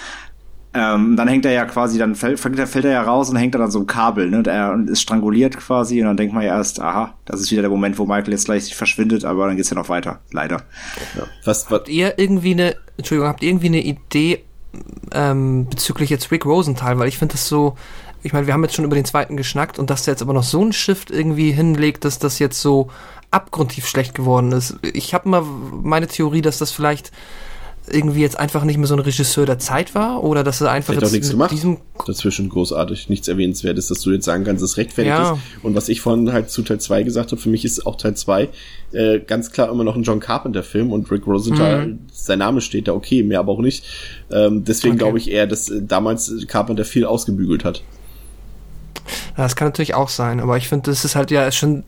Ähm, 0.73 1.15
dann 1.15 1.27
hängt 1.27 1.45
er 1.45 1.53
ja 1.53 1.65
quasi, 1.65 1.97
dann 1.97 2.13
fällt, 2.13 2.39
fällt 2.39 2.85
er 2.85 2.91
ja 2.91 3.01
raus 3.01 3.29
und 3.29 3.37
hängt 3.37 3.55
dann 3.55 3.61
an 3.61 3.71
so 3.71 3.79
einem 3.79 3.87
Kabel, 3.87 4.29
ne? 4.29 4.37
Und 4.39 4.47
er 4.47 4.77
ist 4.87 5.01
stranguliert 5.01 5.57
quasi 5.57 6.01
und 6.01 6.07
dann 6.07 6.17
denkt 6.17 6.33
man 6.33 6.43
ja 6.43 6.55
erst, 6.55 6.79
aha, 6.81 7.13
das 7.25 7.41
ist 7.41 7.51
wieder 7.51 7.61
der 7.61 7.71
Moment, 7.71 7.97
wo 7.97 8.05
Michael 8.05 8.31
jetzt 8.31 8.45
gleich 8.45 8.75
verschwindet, 8.75 9.25
aber 9.25 9.47
dann 9.47 9.55
geht's 9.55 9.69
ja 9.69 9.75
noch 9.75 9.89
weiter, 9.89 10.19
leider. 10.31 10.57
Ja. 11.15 11.23
Was, 11.45 11.65
was? 11.65 11.79
Habt 11.79 11.89
ihr 11.89 12.19
irgendwie 12.19 12.51
eine, 12.51 12.75
Entschuldigung, 12.97 13.29
habt 13.29 13.41
ihr 13.41 13.49
irgendwie 13.49 13.67
eine 13.67 13.81
Idee 13.81 14.43
ähm, 15.13 15.67
bezüglich 15.69 16.09
jetzt 16.09 16.31
Rick 16.31 16.45
Rosenthal, 16.45 16.99
weil 16.99 17.07
ich 17.07 17.17
finde 17.17 17.33
das 17.33 17.47
so, 17.47 17.75
ich 18.23 18.33
meine, 18.33 18.45
wir 18.45 18.53
haben 18.53 18.63
jetzt 18.63 18.75
schon 18.75 18.85
über 18.85 18.95
den 18.95 19.05
zweiten 19.05 19.37
geschnackt 19.37 19.79
und 19.79 19.89
dass 19.89 20.03
der 20.03 20.13
jetzt 20.13 20.21
aber 20.21 20.33
noch 20.33 20.43
so 20.43 20.63
ein 20.63 20.73
Shift 20.73 21.11
irgendwie 21.11 21.51
hinlegt, 21.51 22.03
dass 22.05 22.19
das 22.19 22.39
jetzt 22.39 22.61
so 22.61 22.89
abgrundtief 23.31 23.87
schlecht 23.87 24.15
geworden 24.15 24.51
ist. 24.51 24.77
Ich 24.81 25.13
habe 25.13 25.29
mal 25.29 25.41
meine 25.41 26.07
Theorie, 26.07 26.41
dass 26.41 26.57
das 26.57 26.71
vielleicht 26.71 27.11
irgendwie 27.89 28.21
jetzt 28.21 28.37
einfach 28.37 28.63
nicht 28.63 28.77
mehr 28.77 28.87
so 28.87 28.95
ein 28.95 28.99
Regisseur 28.99 29.45
der 29.45 29.59
Zeit 29.59 29.95
war 29.95 30.23
oder 30.23 30.43
dass 30.43 30.61
er 30.61 30.71
einfach 30.71 30.93
jetzt 30.93 31.11
nichts 31.11 31.29
gemacht. 31.29 31.51
diesem 31.51 31.77
dazwischen 32.05 32.49
großartig 32.49 33.09
nichts 33.09 33.27
erwähnenswertes, 33.27 33.87
dass 33.87 34.01
du 34.01 34.11
jetzt 34.11 34.25
sagen 34.25 34.43
kannst, 34.43 34.63
es 34.63 34.77
rechtfertigt 34.77 35.15
ja. 35.15 35.33
ist. 35.33 35.39
Und 35.63 35.75
was 35.75 35.89
ich 35.89 36.01
vorhin 36.01 36.31
halt 36.31 36.49
zu 36.49 36.61
Teil 36.63 36.79
2 36.79 37.03
gesagt 37.03 37.31
habe, 37.31 37.41
für 37.41 37.49
mich 37.49 37.65
ist 37.65 37.85
auch 37.85 37.95
Teil 37.95 38.15
2 38.15 38.49
äh, 38.91 39.19
ganz 39.19 39.51
klar 39.51 39.69
immer 39.69 39.83
noch 39.83 39.95
ein 39.95 40.03
John 40.03 40.19
Carpenter 40.19 40.63
Film 40.63 40.91
und 40.91 41.09
Rick 41.11 41.27
Rosenthal, 41.27 41.87
mhm. 41.87 41.99
sein 42.11 42.39
Name 42.39 42.61
steht 42.61 42.87
da 42.87 42.93
okay, 42.93 43.23
mehr 43.23 43.39
aber 43.39 43.51
auch 43.51 43.61
nicht. 43.61 43.85
Ähm, 44.31 44.63
deswegen 44.63 44.95
okay. 44.95 45.03
glaube 45.03 45.17
ich 45.17 45.31
eher, 45.31 45.47
dass 45.47 45.69
äh, 45.69 45.81
damals 45.81 46.33
Carpenter 46.47 46.85
viel 46.85 47.05
ausgebügelt 47.05 47.63
hat. 47.63 47.83
Ja, 49.37 49.43
das 49.43 49.55
kann 49.55 49.67
natürlich 49.67 49.93
auch 49.93 50.09
sein, 50.09 50.39
aber 50.39 50.57
ich 50.57 50.67
finde, 50.67 50.89
das 50.89 51.05
ist 51.05 51.15
halt 51.15 51.31
ja 51.31 51.51
schon 51.51 51.83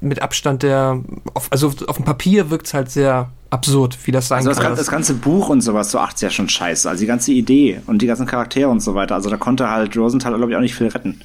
mit 0.00 0.22
Abstand 0.22 0.62
der, 0.62 1.02
auf, 1.34 1.48
also 1.50 1.72
auf 1.86 1.96
dem 1.96 2.04
Papier 2.04 2.50
wirkt 2.50 2.66
es 2.66 2.74
halt 2.74 2.90
sehr 2.90 3.30
absurd, 3.54 3.96
wie 4.04 4.10
das 4.10 4.28
sein 4.28 4.38
also 4.38 4.50
das 4.50 4.60
kann. 4.60 4.76
Das 4.76 4.88
ganze 4.88 5.14
Buch 5.14 5.48
und 5.48 5.62
sowas, 5.62 5.90
so 5.90 5.98
acht 5.98 6.20
ja 6.20 6.28
schon 6.28 6.48
scheiße. 6.48 6.88
Also 6.88 7.00
die 7.00 7.06
ganze 7.06 7.32
Idee 7.32 7.80
und 7.86 8.02
die 8.02 8.06
ganzen 8.06 8.26
Charaktere 8.26 8.68
und 8.68 8.80
so 8.80 8.94
weiter. 8.94 9.14
Also 9.14 9.30
da 9.30 9.36
konnte 9.36 9.70
halt 9.70 9.96
Rosenthal, 9.96 10.36
glaube 10.36 10.52
ich, 10.52 10.56
auch 10.56 10.62
nicht 10.62 10.74
viel 10.74 10.88
retten. 10.88 11.20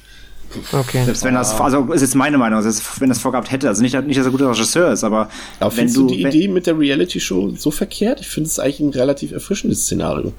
Okay. 0.72 1.04
Selbst 1.04 1.22
wenn 1.24 1.34
das, 1.34 1.60
also 1.60 1.92
ist 1.92 2.00
jetzt 2.00 2.14
meine 2.14 2.36
Meinung, 2.36 2.58
also 2.58 2.82
wenn 2.98 3.08
das 3.08 3.20
vorgehabt 3.20 3.50
hätte, 3.52 3.68
also 3.68 3.82
nicht, 3.82 3.94
nicht, 4.06 4.18
dass 4.18 4.26
er 4.26 4.32
guter 4.32 4.50
Regisseur 4.50 4.92
ist, 4.92 5.04
aber. 5.04 5.28
Aber 5.60 5.76
wenn 5.76 5.92
du, 5.92 6.08
du 6.08 6.14
die 6.14 6.22
Idee 6.22 6.48
mit 6.48 6.66
der 6.66 6.78
Reality-Show 6.78 7.54
so 7.56 7.70
verkehrt? 7.70 8.20
Ich 8.20 8.28
finde 8.28 8.48
es 8.48 8.58
eigentlich 8.58 8.80
ein 8.80 8.90
relativ 8.90 9.32
erfrischendes 9.32 9.84
Szenario. 9.84 10.32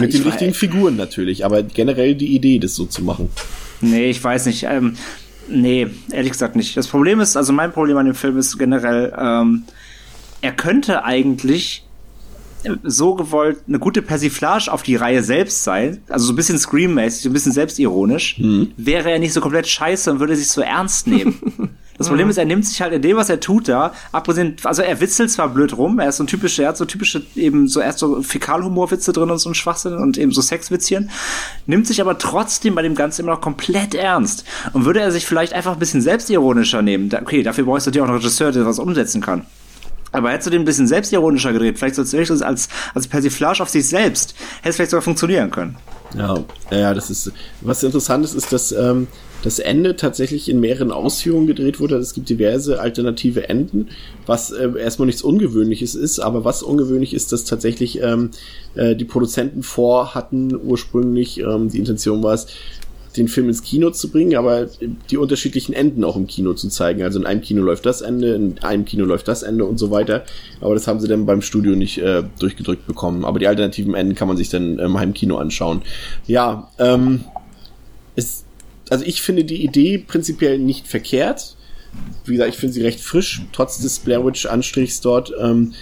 Mit 0.00 0.12
den 0.12 0.22
richtigen 0.22 0.52
Figuren 0.52 0.96
natürlich, 0.96 1.44
aber 1.44 1.62
generell 1.62 2.16
die 2.16 2.34
Idee, 2.34 2.58
das 2.58 2.74
so 2.74 2.86
zu 2.86 3.04
machen. 3.04 3.28
Nee, 3.80 4.10
ich 4.10 4.22
weiß 4.22 4.46
nicht. 4.46 4.64
Ähm, 4.64 4.96
nee, 5.48 5.86
ehrlich 6.10 6.32
gesagt 6.32 6.56
nicht. 6.56 6.76
Das 6.76 6.88
Problem 6.88 7.20
ist, 7.20 7.36
also 7.36 7.52
mein 7.52 7.72
Problem 7.72 7.96
an 7.96 8.06
dem 8.06 8.16
Film 8.16 8.36
ist 8.36 8.58
generell, 8.58 9.12
ähm, 9.16 9.62
er 10.44 10.52
könnte 10.52 11.04
eigentlich 11.04 11.84
so 12.82 13.14
gewollt 13.14 13.58
eine 13.68 13.78
gute 13.78 14.02
Persiflage 14.02 14.70
auf 14.72 14.82
die 14.82 14.96
Reihe 14.96 15.22
selbst 15.22 15.64
sei, 15.64 15.98
also 16.08 16.26
so 16.26 16.32
ein 16.32 16.36
bisschen 16.36 16.58
Scream-mäßig, 16.58 17.22
so 17.22 17.28
ein 17.30 17.32
bisschen 17.32 17.52
selbstironisch, 17.52 18.38
Mhm. 18.38 18.72
wäre 18.76 19.10
er 19.10 19.18
nicht 19.18 19.32
so 19.32 19.40
komplett 19.40 19.66
scheiße 19.66 20.10
und 20.10 20.20
würde 20.20 20.36
sich 20.36 20.48
so 20.48 20.60
ernst 20.60 21.06
nehmen. 21.06 21.38
Das 21.96 22.08
Problem 22.08 22.28
ist, 22.28 22.38
er 22.38 22.44
nimmt 22.44 22.66
sich 22.66 22.82
halt 22.82 22.92
in 22.92 23.02
dem, 23.02 23.16
was 23.16 23.30
er 23.30 23.38
tut 23.38 23.68
da, 23.68 23.92
abgesehen, 24.10 24.56
also 24.64 24.82
er 24.82 25.00
witzelt 25.00 25.30
zwar 25.30 25.48
blöd 25.48 25.78
rum, 25.78 26.00
er 26.00 26.08
ist 26.08 26.16
so 26.16 26.24
ein 26.24 26.26
typischer, 26.26 26.64
er 26.64 26.70
hat 26.70 26.76
so 26.76 26.84
typische, 26.86 27.22
eben 27.36 27.68
so 27.68 27.78
erst 27.78 28.00
so 28.00 28.20
Fäkalhumorwitze 28.20 29.12
drin 29.12 29.30
und 29.30 29.38
so 29.38 29.48
ein 29.48 29.54
Schwachsinn 29.54 29.94
und 29.94 30.18
eben 30.18 30.32
so 30.32 30.42
Sexwitzchen, 30.42 31.08
nimmt 31.66 31.86
sich 31.86 32.00
aber 32.00 32.18
trotzdem 32.18 32.74
bei 32.74 32.82
dem 32.82 32.96
Ganzen 32.96 33.22
immer 33.22 33.34
noch 33.34 33.40
komplett 33.40 33.94
ernst. 33.94 34.44
Und 34.72 34.84
würde 34.86 34.98
er 35.00 35.12
sich 35.12 35.24
vielleicht 35.24 35.52
einfach 35.52 35.74
ein 35.74 35.78
bisschen 35.78 36.02
selbstironischer 36.02 36.82
nehmen, 36.82 37.10
okay, 37.14 37.44
dafür 37.44 37.62
brauchst 37.62 37.86
du 37.86 37.92
dir 37.92 38.02
auch 38.02 38.08
einen 38.08 38.16
Regisseur, 38.16 38.50
der 38.50 38.66
was 38.66 38.80
umsetzen 38.80 39.20
kann. 39.20 39.46
Aber 40.14 40.30
hättest 40.30 40.46
du 40.46 40.50
den 40.52 40.62
ein 40.62 40.64
bisschen 40.64 40.86
selbstironischer 40.86 41.52
gedreht, 41.52 41.76
vielleicht 41.76 41.96
so 41.96 42.02
als, 42.02 42.42
als, 42.42 42.68
als 42.94 43.08
Persiflage 43.08 43.60
auf 43.62 43.68
sich 43.68 43.88
selbst, 43.88 44.34
hätte 44.58 44.70
es 44.70 44.76
vielleicht 44.76 44.92
sogar 44.92 45.02
funktionieren 45.02 45.50
können. 45.50 45.76
Ja, 46.16 46.44
ja, 46.70 46.94
das 46.94 47.10
ist, 47.10 47.32
was 47.60 47.82
interessant 47.82 48.24
ist, 48.24 48.34
ist, 48.34 48.52
dass 48.52 48.70
ähm, 48.70 49.08
das 49.42 49.58
Ende 49.58 49.96
tatsächlich 49.96 50.48
in 50.48 50.60
mehreren 50.60 50.92
Ausführungen 50.92 51.48
gedreht 51.48 51.80
wurde. 51.80 51.96
Es 51.96 52.14
gibt 52.14 52.28
diverse 52.28 52.80
alternative 52.80 53.48
Enden, 53.48 53.88
was 54.24 54.52
äh, 54.52 54.70
erstmal 54.78 55.06
nichts 55.06 55.22
Ungewöhnliches 55.22 55.96
ist, 55.96 56.20
aber 56.20 56.44
was 56.44 56.62
ungewöhnlich 56.62 57.12
ist, 57.12 57.32
dass 57.32 57.44
tatsächlich 57.44 58.00
ähm, 58.00 58.30
äh, 58.76 58.94
die 58.94 59.04
Produzenten 59.04 59.64
vorhatten, 59.64 60.56
ursprünglich, 60.56 61.40
ähm, 61.40 61.68
die 61.68 61.78
Intention 61.78 62.22
war 62.22 62.34
es, 62.34 62.46
den 63.16 63.28
Film 63.28 63.48
ins 63.48 63.62
Kino 63.62 63.90
zu 63.90 64.10
bringen, 64.10 64.36
aber 64.36 64.68
die 65.10 65.16
unterschiedlichen 65.16 65.72
Enden 65.72 66.02
auch 66.02 66.16
im 66.16 66.26
Kino 66.26 66.54
zu 66.54 66.68
zeigen. 66.68 67.02
Also 67.02 67.20
in 67.20 67.26
einem 67.26 67.42
Kino 67.42 67.62
läuft 67.62 67.86
das 67.86 68.00
Ende, 68.00 68.34
in 68.34 68.58
einem 68.62 68.84
Kino 68.84 69.04
läuft 69.04 69.28
das 69.28 69.42
Ende 69.42 69.64
und 69.64 69.78
so 69.78 69.90
weiter. 69.90 70.24
Aber 70.60 70.74
das 70.74 70.88
haben 70.88 70.98
sie 71.00 71.06
dann 71.06 71.26
beim 71.26 71.40
Studio 71.40 71.76
nicht 71.76 71.98
äh, 71.98 72.24
durchgedrückt 72.38 72.86
bekommen. 72.86 73.24
Aber 73.24 73.38
die 73.38 73.46
alternativen 73.46 73.94
Enden 73.94 74.14
kann 74.14 74.28
man 74.28 74.36
sich 74.36 74.48
dann 74.48 74.78
im 74.78 74.98
Heimkino 74.98 75.36
anschauen. 75.36 75.82
Ja, 76.26 76.70
ähm, 76.78 77.24
ist, 78.16 78.46
also 78.90 79.04
ich 79.04 79.22
finde 79.22 79.44
die 79.44 79.64
Idee 79.64 79.98
prinzipiell 79.98 80.58
nicht 80.58 80.88
verkehrt. 80.88 81.56
Wie 82.24 82.32
gesagt, 82.32 82.50
ich 82.50 82.58
finde 82.58 82.72
sie 82.72 82.82
recht 82.82 83.00
frisch, 83.00 83.42
trotz 83.52 83.78
des 83.78 84.00
Blair 84.00 84.24
Witch 84.26 84.46
Anstrichs 84.46 85.00
dort. 85.00 85.32
Ähm, 85.40 85.72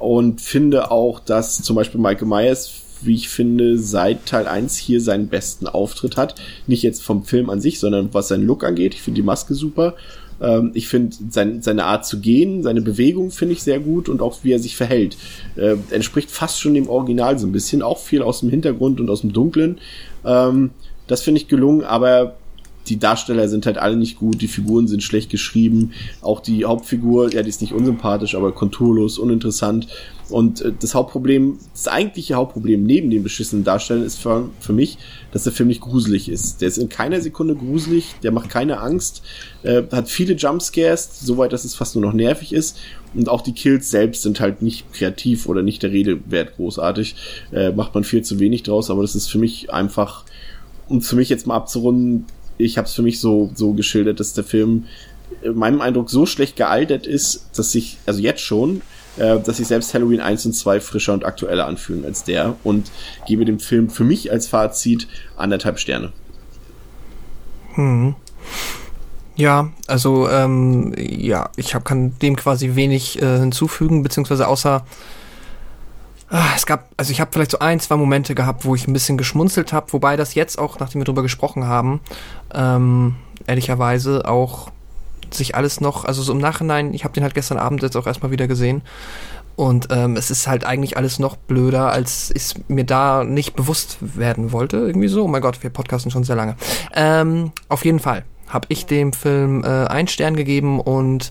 und 0.00 0.42
finde 0.42 0.90
auch, 0.90 1.20
dass 1.20 1.62
zum 1.62 1.76
Beispiel 1.76 2.00
Michael 2.00 2.28
Myers 2.28 2.83
wie 3.06 3.14
ich 3.14 3.28
finde, 3.28 3.78
seit 3.78 4.26
Teil 4.26 4.46
1 4.46 4.76
hier 4.76 5.00
seinen 5.00 5.28
besten 5.28 5.66
Auftritt 5.66 6.16
hat. 6.16 6.34
Nicht 6.66 6.82
jetzt 6.82 7.02
vom 7.02 7.24
Film 7.24 7.50
an 7.50 7.60
sich, 7.60 7.80
sondern 7.80 8.12
was 8.12 8.28
seinen 8.28 8.46
Look 8.46 8.64
angeht. 8.64 8.94
Ich 8.94 9.02
finde 9.02 9.20
die 9.20 9.26
Maske 9.26 9.54
super. 9.54 9.94
Ähm, 10.40 10.72
ich 10.74 10.88
finde 10.88 11.16
sein, 11.30 11.62
seine 11.62 11.84
Art 11.84 12.06
zu 12.06 12.20
gehen, 12.20 12.62
seine 12.62 12.82
Bewegung 12.82 13.30
finde 13.30 13.54
ich 13.54 13.62
sehr 13.62 13.80
gut 13.80 14.08
und 14.08 14.22
auch 14.22 14.38
wie 14.42 14.52
er 14.52 14.58
sich 14.58 14.76
verhält. 14.76 15.16
Äh, 15.56 15.76
entspricht 15.90 16.30
fast 16.30 16.60
schon 16.60 16.74
dem 16.74 16.88
Original 16.88 17.38
so 17.38 17.46
ein 17.46 17.52
bisschen. 17.52 17.82
Auch 17.82 17.98
viel 17.98 18.22
aus 18.22 18.40
dem 18.40 18.50
Hintergrund 18.50 19.00
und 19.00 19.10
aus 19.10 19.22
dem 19.22 19.32
Dunklen. 19.32 19.78
Ähm, 20.24 20.70
das 21.06 21.22
finde 21.22 21.40
ich 21.40 21.48
gelungen, 21.48 21.82
aber 21.82 22.36
die 22.86 22.98
Darsteller 22.98 23.48
sind 23.48 23.66
halt 23.66 23.78
alle 23.78 23.96
nicht 23.96 24.18
gut, 24.18 24.40
die 24.40 24.48
Figuren 24.48 24.88
sind 24.88 25.02
schlecht 25.02 25.30
geschrieben, 25.30 25.92
auch 26.20 26.40
die 26.40 26.64
Hauptfigur, 26.64 27.32
ja, 27.32 27.42
die 27.42 27.48
ist 27.48 27.60
nicht 27.60 27.72
unsympathisch, 27.72 28.34
aber 28.34 28.52
konturlos, 28.52 29.18
uninteressant. 29.18 29.88
Und 30.30 30.62
äh, 30.62 30.72
das 30.78 30.94
Hauptproblem, 30.94 31.58
das 31.72 31.88
eigentliche 31.88 32.34
Hauptproblem 32.34 32.82
neben 32.82 33.10
den 33.10 33.22
beschissenen 33.22 33.64
Darstellern 33.64 34.04
ist 34.04 34.18
für, 34.18 34.48
für 34.60 34.72
mich, 34.72 34.98
dass 35.32 35.44
der 35.44 35.52
Film 35.52 35.68
nicht 35.68 35.80
gruselig 35.80 36.28
ist. 36.28 36.60
Der 36.60 36.68
ist 36.68 36.78
in 36.78 36.88
keiner 36.88 37.20
Sekunde 37.20 37.54
gruselig, 37.54 38.14
der 38.22 38.32
macht 38.32 38.48
keine 38.48 38.80
Angst, 38.80 39.22
äh, 39.62 39.82
hat 39.92 40.08
viele 40.08 40.34
Jumpscares, 40.34 41.20
soweit, 41.20 41.52
dass 41.52 41.64
es 41.64 41.74
fast 41.74 41.94
nur 41.94 42.04
noch 42.04 42.14
nervig 42.14 42.52
ist. 42.52 42.78
Und 43.14 43.28
auch 43.28 43.42
die 43.42 43.52
Kills 43.52 43.90
selbst 43.90 44.22
sind 44.22 44.40
halt 44.40 44.62
nicht 44.62 44.92
kreativ 44.92 45.46
oder 45.46 45.62
nicht 45.62 45.82
der 45.82 45.92
Rede 45.92 46.18
wert 46.26 46.56
großartig. 46.56 47.14
Äh, 47.52 47.72
macht 47.72 47.94
man 47.94 48.04
viel 48.04 48.22
zu 48.22 48.40
wenig 48.40 48.62
draus, 48.62 48.90
aber 48.90 49.02
das 49.02 49.14
ist 49.14 49.30
für 49.30 49.38
mich 49.38 49.72
einfach, 49.72 50.24
um 50.88 51.00
für 51.00 51.16
mich 51.16 51.28
jetzt 51.28 51.46
mal 51.46 51.56
abzurunden, 51.56 52.26
ich 52.58 52.78
habe 52.78 52.86
es 52.86 52.94
für 52.94 53.02
mich 53.02 53.20
so 53.20 53.50
so 53.54 53.72
geschildert, 53.72 54.20
dass 54.20 54.34
der 54.34 54.44
Film 54.44 54.84
in 55.42 55.56
meinem 55.56 55.80
Eindruck 55.80 56.10
so 56.10 56.26
schlecht 56.26 56.56
gealtert 56.56 57.06
ist, 57.06 57.50
dass 57.56 57.74
ich, 57.74 57.98
also 58.06 58.20
jetzt 58.20 58.40
schon, 58.40 58.82
äh, 59.16 59.38
dass 59.40 59.58
sich 59.58 59.66
selbst 59.66 59.94
Halloween 59.94 60.20
1 60.20 60.46
und 60.46 60.52
2 60.54 60.80
frischer 60.80 61.12
und 61.12 61.24
aktueller 61.24 61.66
anfühlen 61.66 62.04
als 62.04 62.24
der 62.24 62.56
und 62.64 62.90
gebe 63.26 63.44
dem 63.44 63.60
Film 63.60 63.90
für 63.90 64.04
mich 64.04 64.30
als 64.32 64.46
Fazit 64.46 65.06
anderthalb 65.36 65.78
Sterne. 65.78 66.12
Hm. 67.74 68.14
Ja, 69.36 69.72
also 69.88 70.28
ähm, 70.28 70.94
ja, 70.96 71.50
ich 71.56 71.74
hab, 71.74 71.84
kann 71.84 72.16
dem 72.20 72.36
quasi 72.36 72.76
wenig 72.76 73.20
äh, 73.20 73.40
hinzufügen, 73.40 74.02
beziehungsweise 74.02 74.46
außer 74.46 74.86
ah, 76.30 76.52
es 76.56 76.66
gab, 76.66 76.90
also 76.96 77.10
ich 77.12 77.20
habe 77.20 77.30
vielleicht 77.32 77.50
so 77.50 77.58
ein, 77.58 77.80
zwei 77.80 77.96
Momente 77.96 78.34
gehabt, 78.34 78.64
wo 78.64 78.74
ich 78.74 78.86
ein 78.86 78.92
bisschen 78.92 79.18
geschmunzelt 79.18 79.72
habe, 79.72 79.92
wobei 79.92 80.16
das 80.16 80.34
jetzt 80.34 80.58
auch, 80.58 80.78
nachdem 80.78 81.00
wir 81.00 81.04
drüber 81.04 81.22
gesprochen 81.22 81.66
haben, 81.66 82.00
ähm, 82.52 83.16
ehrlicherweise 83.46 84.26
auch 84.26 84.70
sich 85.30 85.54
alles 85.54 85.80
noch, 85.80 86.04
also 86.04 86.22
so 86.22 86.32
im 86.32 86.38
Nachhinein, 86.38 86.94
ich 86.94 87.04
habe 87.04 87.14
den 87.14 87.22
halt 87.22 87.34
gestern 87.34 87.58
Abend 87.58 87.82
jetzt 87.82 87.96
auch 87.96 88.06
erstmal 88.06 88.30
wieder 88.30 88.46
gesehen 88.46 88.82
und 89.56 89.88
ähm, 89.90 90.16
es 90.16 90.30
ist 90.30 90.48
halt 90.48 90.64
eigentlich 90.64 90.96
alles 90.96 91.18
noch 91.18 91.36
blöder, 91.36 91.92
als 91.92 92.30
es 92.34 92.54
mir 92.68 92.84
da 92.84 93.24
nicht 93.24 93.54
bewusst 93.54 93.98
werden 94.00 94.52
wollte, 94.52 94.78
irgendwie 94.78 95.08
so. 95.08 95.24
Oh 95.24 95.28
mein 95.28 95.42
Gott, 95.42 95.62
wir 95.62 95.70
podcasten 95.70 96.10
schon 96.10 96.24
sehr 96.24 96.36
lange. 96.36 96.56
Ähm, 96.94 97.52
auf 97.68 97.84
jeden 97.84 98.00
Fall 98.00 98.24
habe 98.48 98.66
ich 98.68 98.86
dem 98.86 99.12
Film 99.12 99.62
äh, 99.64 99.86
einen 99.86 100.08
Stern 100.08 100.36
gegeben 100.36 100.80
und 100.80 101.30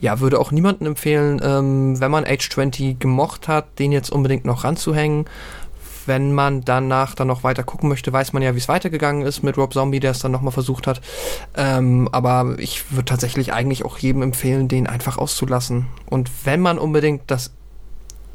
ja, 0.00 0.20
würde 0.20 0.38
auch 0.38 0.50
niemandem 0.50 0.88
empfehlen, 0.88 1.40
ähm, 1.42 2.00
wenn 2.00 2.10
man 2.10 2.24
Age 2.24 2.48
20 2.48 2.98
gemocht 2.98 3.48
hat, 3.48 3.78
den 3.78 3.92
jetzt 3.92 4.10
unbedingt 4.10 4.44
noch 4.44 4.64
ranzuhängen. 4.64 5.26
Wenn 6.06 6.32
man 6.32 6.64
danach 6.64 7.16
dann 7.16 7.26
noch 7.26 7.42
weiter 7.42 7.64
gucken 7.64 7.88
möchte, 7.88 8.12
weiß 8.12 8.32
man 8.32 8.42
ja, 8.42 8.54
wie 8.54 8.58
es 8.58 8.68
weitergegangen 8.68 9.26
ist 9.26 9.42
mit 9.42 9.58
Rob 9.58 9.72
Zombie, 9.72 9.98
der 9.98 10.12
es 10.12 10.20
dann 10.20 10.30
nochmal 10.30 10.52
versucht 10.52 10.86
hat. 10.86 11.00
Ähm, 11.56 12.08
aber 12.12 12.54
ich 12.58 12.92
würde 12.92 13.06
tatsächlich 13.06 13.52
eigentlich 13.52 13.84
auch 13.84 13.98
jedem 13.98 14.22
empfehlen, 14.22 14.68
den 14.68 14.86
einfach 14.86 15.18
auszulassen. 15.18 15.86
Und 16.08 16.30
wenn 16.44 16.60
man 16.60 16.78
unbedingt 16.78 17.22
das 17.26 17.50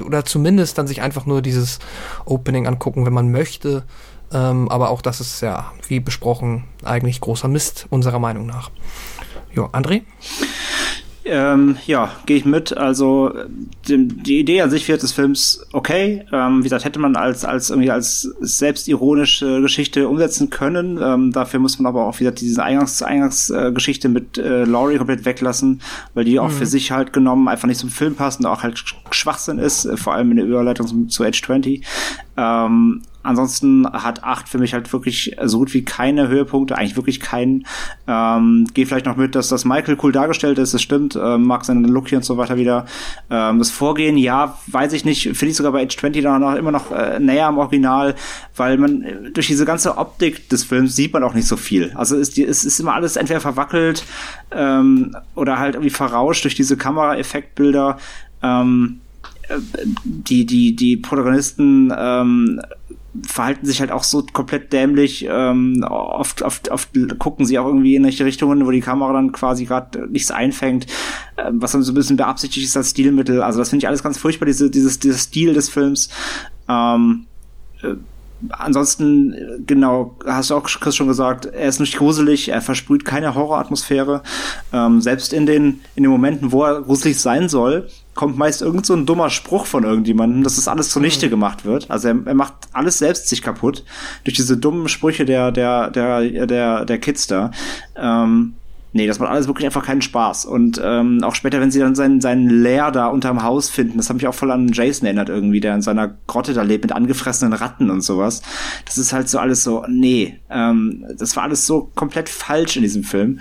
oder 0.02 0.26
zumindest 0.26 0.78
dann 0.78 0.88
sich 0.88 1.02
einfach 1.02 1.26
nur 1.26 1.42
dieses 1.42 1.80
Opening 2.26 2.68
angucken, 2.68 3.06
wenn 3.06 3.14
man 3.14 3.32
möchte. 3.32 3.84
Ähm, 4.34 4.70
aber 4.70 4.90
auch 4.90 5.02
das 5.02 5.20
ist 5.20 5.42
ja, 5.42 5.72
wie 5.88 6.00
besprochen, 6.00 6.66
eigentlich 6.84 7.22
großer 7.22 7.48
Mist, 7.48 7.88
unserer 7.90 8.20
Meinung 8.20 8.46
nach. 8.46 8.72
Jo, 9.54 9.66
André? 9.68 10.04
Ähm, 11.24 11.78
ja, 11.86 12.12
gehe 12.26 12.38
ich 12.38 12.46
mit. 12.46 12.76
Also 12.76 13.32
die, 13.88 14.08
die 14.08 14.40
Idee 14.40 14.62
an 14.62 14.72
sich 14.72 14.88
wird 14.88 15.04
des 15.04 15.12
Films 15.12 15.66
okay. 15.72 16.26
Ähm, 16.32 16.60
wie 16.60 16.64
gesagt, 16.64 16.84
hätte 16.84 17.00
man 17.00 17.16
als 17.16 17.46
als 17.46 17.70
irgendwie 17.70 17.92
als 17.92 18.24
selbstironische 18.40 19.62
Geschichte 19.62 20.08
umsetzen 20.08 20.50
können. 20.50 21.00
Ähm, 21.02 21.32
dafür 21.32 21.60
muss 21.60 21.78
man 21.78 21.88
aber 21.88 22.08
auch 22.08 22.20
wieder 22.20 22.32
diese 22.32 22.64
Eingangs 22.64 23.04
Eingangsgeschichte 23.04 24.08
äh, 24.08 24.12
mit 24.12 24.38
äh, 24.40 24.64
Laurie 24.64 24.98
komplett 24.98 25.26
weglassen, 25.26 25.82
weil 26.14 26.26
die 26.26 26.40
auch 26.40 26.50
Mhm. 26.50 26.54
für 26.54 26.66
sich 26.66 26.92
halt 26.92 27.14
genommen 27.14 27.48
einfach 27.48 27.68
nicht 27.68 27.80
zum 27.80 27.90
Film 27.90 28.16
passt 28.16 28.40
und 28.40 28.48
auch 28.48 28.64
halt 28.64 28.84
Schwachsinn 29.12 29.60
ist, 29.60 29.88
vor 29.96 30.14
allem 30.14 30.32
in 30.32 30.38
der 30.38 30.46
Überleitung 30.46 31.08
zu 31.10 31.24
Age 31.24 31.42
20. 31.42 31.84
Ähm, 32.38 33.04
ansonsten 33.24 33.88
hat 33.92 34.24
8 34.24 34.48
für 34.48 34.58
mich 34.58 34.74
halt 34.74 34.92
wirklich 34.92 35.36
so 35.44 35.60
gut 35.60 35.74
wie 35.74 35.84
keine 35.84 36.28
Höhepunkte, 36.28 36.78
eigentlich 36.78 36.96
wirklich 36.96 37.20
keinen. 37.20 37.66
Ähm, 38.08 38.68
Gehe 38.74 38.86
vielleicht 38.86 39.06
noch 39.06 39.18
mit, 39.18 39.36
dass 39.36 39.50
das 39.50 39.66
Michael 39.66 39.98
cool 40.04 40.12
dargestellt 40.12 40.58
ist, 40.58 40.74
das 40.74 40.82
stimmt, 40.82 41.16
ähm, 41.22 41.44
mag 41.44 41.66
seinen 41.66 41.86
Look 41.86 42.10
hier 42.10 42.18
und 42.18 42.24
so 42.24 42.38
weiter 42.38 42.58
wieder. 42.58 42.86
Ähm, 43.30 43.60
das 43.60 43.72
Vorgehen, 43.72 44.18
ja, 44.18 44.58
weiß 44.68 44.94
ich 44.94 45.06
nicht, 45.06 45.24
finde 45.36 45.48
ich 45.48 45.56
sogar 45.56 45.72
bei 45.72 45.84
Age 45.84 45.98
20 45.98 46.24
dann 46.24 46.42
noch 46.42 46.56
immer 46.56 46.72
noch 46.72 46.92
äh, 46.92 47.20
näher 47.20 47.48
am 47.48 47.58
Original, 47.58 48.16
weil 48.56 48.78
man 48.78 49.02
äh, 49.04 49.32
durch 49.32 49.48
diese 49.48 49.66
ganze 49.66 49.98
Optik 49.98 50.50
des 50.50 50.64
Films 50.64 50.96
sieht 50.96 51.14
man 51.14 51.24
auch 51.24 51.34
nicht 51.34 51.48
so 51.48 51.58
viel. 51.58 51.92
Also 51.96 52.18
ist 52.18 52.38
die, 52.38 52.46
es 52.46 52.66
ist 52.66 52.80
immer 52.80 52.94
alles 52.94 53.16
entweder 53.16 53.40
verwackelt 53.40 54.04
ähm, 54.52 55.16
oder 55.36 55.60
halt 55.60 55.76
irgendwie 55.76 55.90
verrauscht 55.90 56.44
durch 56.44 56.56
diese 56.56 56.78
Kameraeffektbilder. 56.78 57.98
Ähm, 58.42 59.02
äh, 59.48 59.60
die, 60.04 60.46
die, 60.46 60.76
die 60.76 60.98
Protagonisten 60.98 61.94
ähm, 61.96 62.62
verhalten 63.24 63.66
sich 63.66 63.82
halt 63.82 63.92
auch 63.92 64.04
so 64.04 64.26
komplett 64.32 64.72
dämlich. 64.72 65.28
Ähm, 65.30 65.86
oft, 65.88 66.42
oft, 66.42 66.70
oft 66.72 66.90
gucken 67.20 67.46
sie 67.46 67.60
auch 67.60 67.66
irgendwie 67.66 67.96
in 67.96 68.04
welche 68.04 68.26
Richtungen, 68.26 68.66
wo 68.66 68.72
die 68.72 68.82
Kamera 68.82 69.14
dann 69.14 69.32
quasi 69.32 69.66
gerade 69.66 70.08
nichts 70.08 70.32
einfängt, 70.32 70.86
äh, 71.36 71.50
was 71.52 71.74
dann 71.74 71.84
so 71.84 71.92
ein 71.92 71.96
bisschen 71.96 72.18
beabsichtigt 72.18 72.66
ist 72.66 72.78
als 72.78 72.92
Stilmittel. 72.92 73.42
Also 73.44 73.60
das 73.60 73.70
finde 73.70 73.84
ich 73.84 73.88
alles 73.88 74.04
ganz 74.04 74.18
furchtbar, 74.18 74.46
diese, 74.46 74.70
dieses, 74.70 75.00
dieser 75.00 75.18
Stil 75.18 75.54
des 75.54 75.70
Films. 75.70 76.10
Ähm, 76.70 77.26
äh, 77.84 77.96
ansonsten, 78.50 79.36
genau, 79.68 80.16
hast 80.26 80.50
du 80.50 80.56
auch 80.56 80.64
Chris 80.64 80.96
schon 80.96 81.08
gesagt, 81.08 81.46
er 81.46 81.68
ist 81.68 81.80
nicht 81.80 81.98
gruselig, 81.98 82.50
er 82.50 82.62
versprüht 82.62 83.06
keine 83.06 83.36
Horroratmosphäre. 83.36 84.24
Ähm, 84.72 85.02
selbst 85.02 85.34
in 85.34 85.46
den, 85.46 85.82
in 85.96 86.04
den 86.04 86.12
Momenten, 86.12 86.52
wo 86.52 86.64
er 86.64 86.82
gruselig 86.82 87.20
sein 87.20 87.50
soll, 87.50 87.90
kommt 88.14 88.38
meist 88.38 88.62
irgend 88.62 88.86
so 88.86 88.94
ein 88.94 89.06
dummer 89.06 89.30
Spruch 89.30 89.66
von 89.66 89.84
irgendjemandem, 89.84 90.44
dass 90.44 90.58
das 90.58 90.68
alles 90.68 90.90
zunichte 90.90 91.30
gemacht 91.30 91.66
wird. 91.66 91.90
Also 91.90 92.10
er, 92.10 92.18
er 92.26 92.34
macht 92.34 92.54
alles 92.74 92.98
selbst 92.98 93.30
sich 93.30 93.42
kaputt 93.42 93.84
durch 94.24 94.36
diese 94.36 94.58
dummen 94.58 94.88
Sprüche 94.90 95.26
der, 95.26 95.52
der, 95.52 95.90
der, 95.90 96.46
der, 96.46 96.86
der 96.86 96.98
Kids 97.00 97.28
da. 97.28 97.52
Ähm, 97.96 98.56
nee, 98.94 99.08
das 99.08 99.20
macht 99.20 99.32
alles 99.32 99.48
wirklich 99.48 99.66
einfach 99.66 99.86
keinen 99.86 100.02
Spaß. 100.02 100.46
Und 100.46 100.82
ähm, 100.84 101.24
auch 101.24 101.36
später, 101.36 101.62
wenn 101.62 101.72
sie 101.72 101.80
dann 101.80 101.96
seinen, 101.96 102.20
seinen 102.20 102.50
Lair 102.50 102.92
da 102.92 103.08
unterm 103.08 103.44
Haus 103.44 103.70
finden, 103.70 103.98
das 103.98 104.10
hat 104.10 104.18
mich 104.18 104.28
auch 104.28 104.34
voll 104.34 104.52
an 104.52 104.72
Jason 104.74 105.06
erinnert 105.06 105.30
irgendwie, 105.30 105.62
der 105.62 105.76
in 105.76 105.82
seiner 105.82 106.14
Grotte 106.28 106.54
da 106.54 106.64
lebt 106.64 106.84
mit 106.84 106.92
angefressenen 106.92 107.54
Ratten 107.54 107.90
und 107.90 108.02
sowas. 108.02 108.42
Das 108.86 108.98
ist 108.98 109.14
halt 109.14 109.30
so 109.30 109.40
alles 109.40 109.64
so, 109.64 109.86
nee, 109.88 110.40
ähm, 110.50 111.06
das 111.18 111.36
war 111.36 111.44
alles 111.44 111.66
so 111.66 111.92
komplett 111.96 112.28
falsch 112.28 112.76
in 112.76 112.82
diesem 112.82 113.04
Film. 113.04 113.40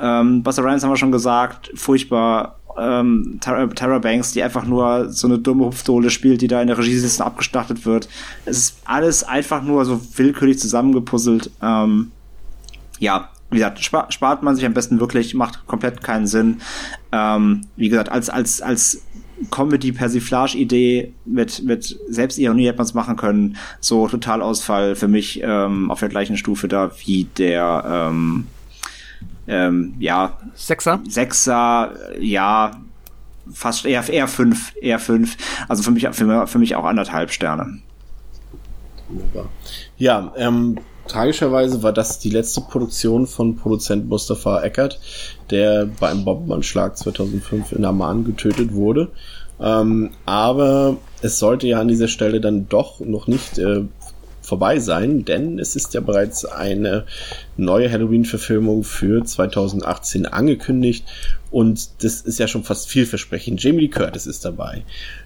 Ähm, 0.00 0.42
Buster 0.42 0.64
Rhymes 0.64 0.82
haben 0.82 0.90
wir 0.90 0.96
schon 0.96 1.12
gesagt, 1.12 1.70
furchtbar 1.74 2.60
ähm, 2.78 3.38
Tara, 3.40 3.66
Tara 3.68 3.98
Banks, 3.98 4.32
die 4.32 4.42
einfach 4.42 4.66
nur 4.66 5.10
so 5.10 5.26
eine 5.26 5.38
dumme 5.38 5.66
Hupfdohle 5.66 6.10
spielt, 6.10 6.42
die 6.42 6.48
da 6.48 6.60
in 6.60 6.68
der 6.68 6.78
Regie 6.78 6.96
sitzt 6.96 7.20
und 7.20 7.26
abgestartet 7.26 7.86
wird. 7.86 8.08
Es 8.44 8.58
ist 8.58 8.76
alles 8.84 9.24
einfach 9.24 9.62
nur 9.62 9.84
so 9.84 10.00
willkürlich 10.16 10.58
zusammengepuzzelt. 10.58 11.50
Ähm, 11.62 12.10
ja, 12.98 13.30
wie 13.50 13.56
gesagt, 13.56 13.82
spart, 13.82 14.12
spart 14.12 14.42
man 14.42 14.56
sich 14.56 14.66
am 14.66 14.74
besten 14.74 15.00
wirklich, 15.00 15.34
macht 15.34 15.66
komplett 15.66 16.02
keinen 16.02 16.26
Sinn. 16.26 16.60
Ähm, 17.12 17.62
wie 17.76 17.88
gesagt, 17.88 18.10
als, 18.10 18.28
als, 18.28 18.60
als 18.60 19.02
Comedy-Persiflage-Idee 19.50 21.12
mit, 21.24 21.62
mit 21.64 21.98
Selbstironie 22.08 22.66
hätte 22.66 22.78
man 22.78 22.86
es 22.86 22.94
machen 22.94 23.16
können. 23.16 23.56
So 23.80 24.08
Totalausfall 24.08 24.96
für 24.96 25.08
mich 25.08 25.40
ähm, 25.42 25.90
auf 25.90 26.00
der 26.00 26.08
gleichen 26.08 26.36
Stufe 26.36 26.68
da 26.68 26.90
wie 27.04 27.24
der 27.36 27.84
ähm, 28.10 28.46
ähm, 29.48 29.94
ja. 29.98 30.38
Sechser? 30.54 31.00
Sechser, 31.08 31.92
ja, 32.20 32.72
fast 33.52 33.86
eher, 33.86 34.08
eher 34.08 34.28
fünf, 34.28 34.72
eher 34.80 34.98
fünf. 34.98 35.36
Also 35.68 35.82
für 35.82 35.90
mich, 35.90 36.08
für, 36.12 36.46
für 36.46 36.58
mich 36.58 36.76
auch 36.76 36.84
anderthalb 36.84 37.30
Sterne. 37.30 37.80
Wunderbar. 39.08 39.48
Ja, 39.98 40.32
ähm, 40.36 40.78
tragischerweise 41.06 41.82
war 41.82 41.92
das 41.92 42.18
die 42.18 42.30
letzte 42.30 42.60
Produktion 42.60 43.26
von 43.26 43.56
Produzent 43.56 44.08
Mustafa 44.08 44.62
Eckert, 44.62 45.00
der 45.50 45.86
bei 45.86 46.08
einem 46.08 46.24
Bombenanschlag 46.24 46.96
2005 46.96 47.72
in 47.72 47.84
Amman 47.84 48.24
getötet 48.24 48.72
wurde. 48.74 49.12
Ähm, 49.60 50.10
aber 50.26 50.96
es 51.22 51.38
sollte 51.38 51.66
ja 51.66 51.80
an 51.80 51.88
dieser 51.88 52.08
Stelle 52.08 52.40
dann 52.40 52.68
doch 52.68 53.00
noch 53.00 53.26
nicht 53.26 53.58
äh, 53.58 53.84
vorbei 54.46 54.78
sein, 54.78 55.24
denn 55.24 55.58
es 55.58 55.74
ist 55.74 55.92
ja 55.94 56.00
bereits 56.00 56.44
eine 56.44 57.04
neue 57.56 57.90
Halloween-Verfilmung 57.90 58.84
für 58.84 59.24
2018 59.24 60.26
angekündigt 60.26 61.04
und 61.50 62.04
das 62.04 62.20
ist 62.20 62.38
ja 62.38 62.46
schon 62.46 62.62
fast 62.62 62.88
vielversprechend. 62.88 63.62
Jamie 63.62 63.82
Lee 63.82 63.88
Curtis 63.88 64.26
ist 64.26 64.44
dabei. 64.44 64.84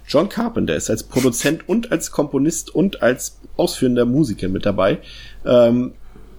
John 0.08 0.28
Carpenter 0.28 0.74
ist 0.74 0.88
als 0.88 1.02
Produzent 1.02 1.68
und 1.68 1.92
als 1.92 2.10
Komponist 2.10 2.74
und 2.74 3.02
als 3.02 3.38
ausführender 3.56 4.06
Musiker 4.06 4.48
mit 4.48 4.64
dabei. 4.64 4.98
Ähm, 5.44 5.92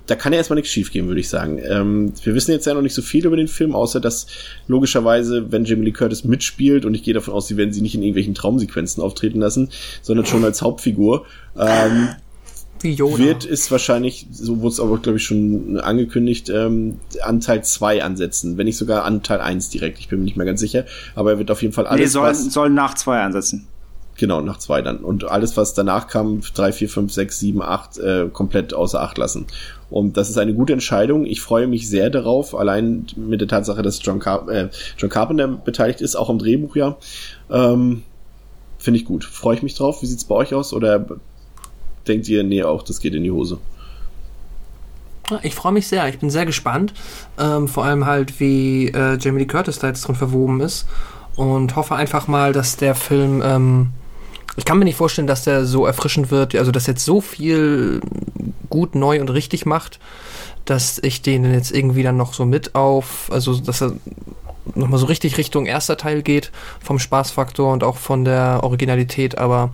da 0.07 0.15
kann 0.15 0.33
ja 0.33 0.39
erstmal 0.39 0.55
nichts 0.55 0.71
schiefgehen, 0.71 1.07
würde 1.07 1.21
ich 1.21 1.29
sagen. 1.29 1.59
Ähm, 1.63 2.13
wir 2.23 2.35
wissen 2.35 2.51
jetzt 2.51 2.65
ja 2.65 2.73
noch 2.73 2.81
nicht 2.81 2.93
so 2.93 3.01
viel 3.01 3.25
über 3.25 3.37
den 3.37 3.47
Film, 3.47 3.75
außer 3.75 3.99
dass 3.99 4.27
logischerweise, 4.67 5.51
wenn 5.51 5.63
Jamie 5.63 5.85
Lee 5.85 5.91
Curtis 5.91 6.23
mitspielt, 6.23 6.83
und 6.85 6.95
ich 6.95 7.03
gehe 7.03 7.13
davon 7.13 7.33
aus, 7.33 7.47
sie 7.47 7.55
werden 7.55 7.71
sie 7.71 7.81
nicht 7.81 7.95
in 7.95 8.01
irgendwelchen 8.01 8.33
Traumsequenzen 8.33 9.01
auftreten 9.01 9.39
lassen, 9.39 9.69
sondern 10.01 10.25
schon 10.25 10.43
als 10.43 10.61
Hauptfigur, 10.61 11.25
ähm, 11.57 12.09
Wie 12.83 12.93
Yoda. 12.93 13.17
wird 13.17 13.45
es 13.45 13.69
wahrscheinlich, 13.71 14.27
so 14.31 14.59
wurde 14.59 14.73
es 14.73 14.79
aber, 14.79 14.97
glaube 14.97 15.17
ich, 15.17 15.23
schon 15.23 15.79
angekündigt, 15.79 16.49
ähm, 16.49 16.99
Anteil 17.21 17.63
2 17.63 18.03
ansetzen, 18.03 18.57
wenn 18.57 18.65
nicht 18.65 18.77
sogar 18.77 19.03
Anteil 19.03 19.41
1 19.41 19.69
direkt. 19.69 19.99
Ich 19.99 20.07
bin 20.07 20.19
mir 20.19 20.25
nicht 20.25 20.37
mehr 20.37 20.45
ganz 20.45 20.59
sicher, 20.59 20.85
aber 21.15 21.31
er 21.31 21.37
wird 21.37 21.51
auf 21.51 21.61
jeden 21.61 21.73
Fall 21.73 21.87
alles, 21.87 22.01
nee, 22.01 22.07
sollen, 22.07 22.29
was, 22.29 22.45
sollen 22.45 22.73
nach 22.73 22.95
zwei 22.95 23.21
ansetzen. 23.21 23.67
genau, 24.17 24.41
nach 24.41 24.57
2 24.57 24.81
dann. 24.81 24.97
Und 24.97 25.25
alles, 25.25 25.57
was 25.57 25.73
danach 25.73 26.07
kam, 26.07 26.41
3, 26.41 26.71
4, 26.71 26.89
5, 26.89 27.13
6, 27.13 27.39
7, 27.39 27.61
8, 27.61 27.97
äh, 27.97 28.29
komplett 28.31 28.73
außer 28.73 29.01
Acht 29.01 29.17
lassen. 29.17 29.47
Und 29.89 30.15
das 30.17 30.29
ist 30.29 30.37
eine 30.37 30.53
gute 30.53 30.73
Entscheidung. 30.73 31.25
Ich 31.25 31.41
freue 31.41 31.67
mich 31.67 31.89
sehr 31.89 32.09
darauf, 32.09 32.55
allein 32.55 33.07
mit 33.15 33.41
der 33.41 33.47
Tatsache, 33.47 33.81
dass 33.81 33.99
John, 34.01 34.19
Car 34.19 34.47
äh, 34.49 34.69
John 34.97 35.09
Carpenter 35.09 35.47
beteiligt 35.47 36.01
ist, 36.01 36.15
auch 36.15 36.29
am 36.29 36.39
Drehbuch 36.39 36.75
ja. 36.75 36.97
Ähm, 37.49 38.03
Finde 38.77 38.99
ich 38.99 39.05
gut. 39.05 39.25
Freue 39.25 39.55
ich 39.55 39.61
mich 39.61 39.75
drauf. 39.75 40.01
Wie 40.01 40.07
sieht's 40.07 40.23
bei 40.23 40.33
euch 40.33 40.55
aus? 40.55 40.73
Oder 40.73 41.05
denkt 42.07 42.27
ihr, 42.27 42.43
nee, 42.43 42.63
auch 42.63 42.83
das 42.83 42.99
geht 42.99 43.13
in 43.13 43.23
die 43.23 43.31
Hose? 43.31 43.59
Ich 45.43 45.55
freue 45.55 45.71
mich 45.71 45.87
sehr. 45.87 46.07
Ich 46.09 46.19
bin 46.19 46.29
sehr 46.29 46.45
gespannt. 46.45 46.93
Ähm, 47.39 47.67
vor 47.67 47.85
allem 47.85 48.05
halt, 48.05 48.39
wie 48.39 48.87
äh, 48.87 49.17
Jamie 49.17 49.39
Lee 49.39 49.45
Curtis 49.45 49.79
da 49.79 49.87
jetzt 49.87 50.07
drin 50.07 50.15
verwoben 50.15 50.59
ist. 50.61 50.87
Und 51.35 51.75
hoffe 51.75 51.95
einfach 51.95 52.27
mal, 52.27 52.51
dass 52.53 52.75
der 52.75 52.95
Film. 52.95 53.41
Ähm, 53.43 53.89
ich 54.57 54.65
kann 54.65 54.77
mir 54.77 54.85
nicht 54.85 54.97
vorstellen, 54.97 55.27
dass 55.27 55.45
der 55.45 55.65
so 55.65 55.85
erfrischend 55.85 56.29
wird, 56.29 56.55
also 56.55 56.71
dass 56.71 56.85
jetzt 56.85 57.05
so 57.05 57.21
viel 57.21 58.01
gut, 58.69 58.95
neu 58.95 59.21
und 59.21 59.29
richtig 59.29 59.65
macht, 59.65 59.99
dass 60.65 60.99
ich 61.01 61.21
den 61.21 61.51
jetzt 61.53 61.71
irgendwie 61.71 62.03
dann 62.03 62.17
noch 62.17 62.33
so 62.33 62.45
mit 62.45 62.75
auf, 62.75 63.29
also 63.31 63.55
dass 63.55 63.81
er 63.81 63.93
nochmal 64.75 64.99
so 64.99 65.05
richtig 65.05 65.37
Richtung 65.37 65.65
erster 65.65 65.95
Teil 65.95 66.21
geht, 66.21 66.51
vom 66.81 66.99
Spaßfaktor 66.99 67.71
und 67.71 67.83
auch 67.83 67.97
von 67.97 68.25
der 68.25 68.59
Originalität, 68.63 69.37
aber 69.37 69.71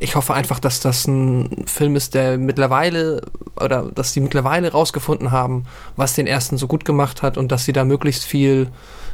ich 0.00 0.16
hoffe 0.16 0.34
einfach, 0.34 0.60
dass 0.60 0.80
das 0.80 1.06
ein 1.06 1.64
Film 1.66 1.96
ist, 1.96 2.14
der 2.14 2.38
mittlerweile 2.38 3.22
oder 3.56 3.82
dass 3.94 4.12
die 4.12 4.20
mittlerweile 4.20 4.72
rausgefunden 4.72 5.30
haben, 5.30 5.64
was 5.96 6.14
den 6.14 6.26
ersten 6.26 6.56
so 6.56 6.66
gut 6.66 6.84
gemacht 6.84 7.22
hat 7.22 7.36
und 7.36 7.50
dass 7.50 7.64
sie 7.64 7.72
da 7.72 7.84
möglichst 7.84 8.24
viel 8.24 8.68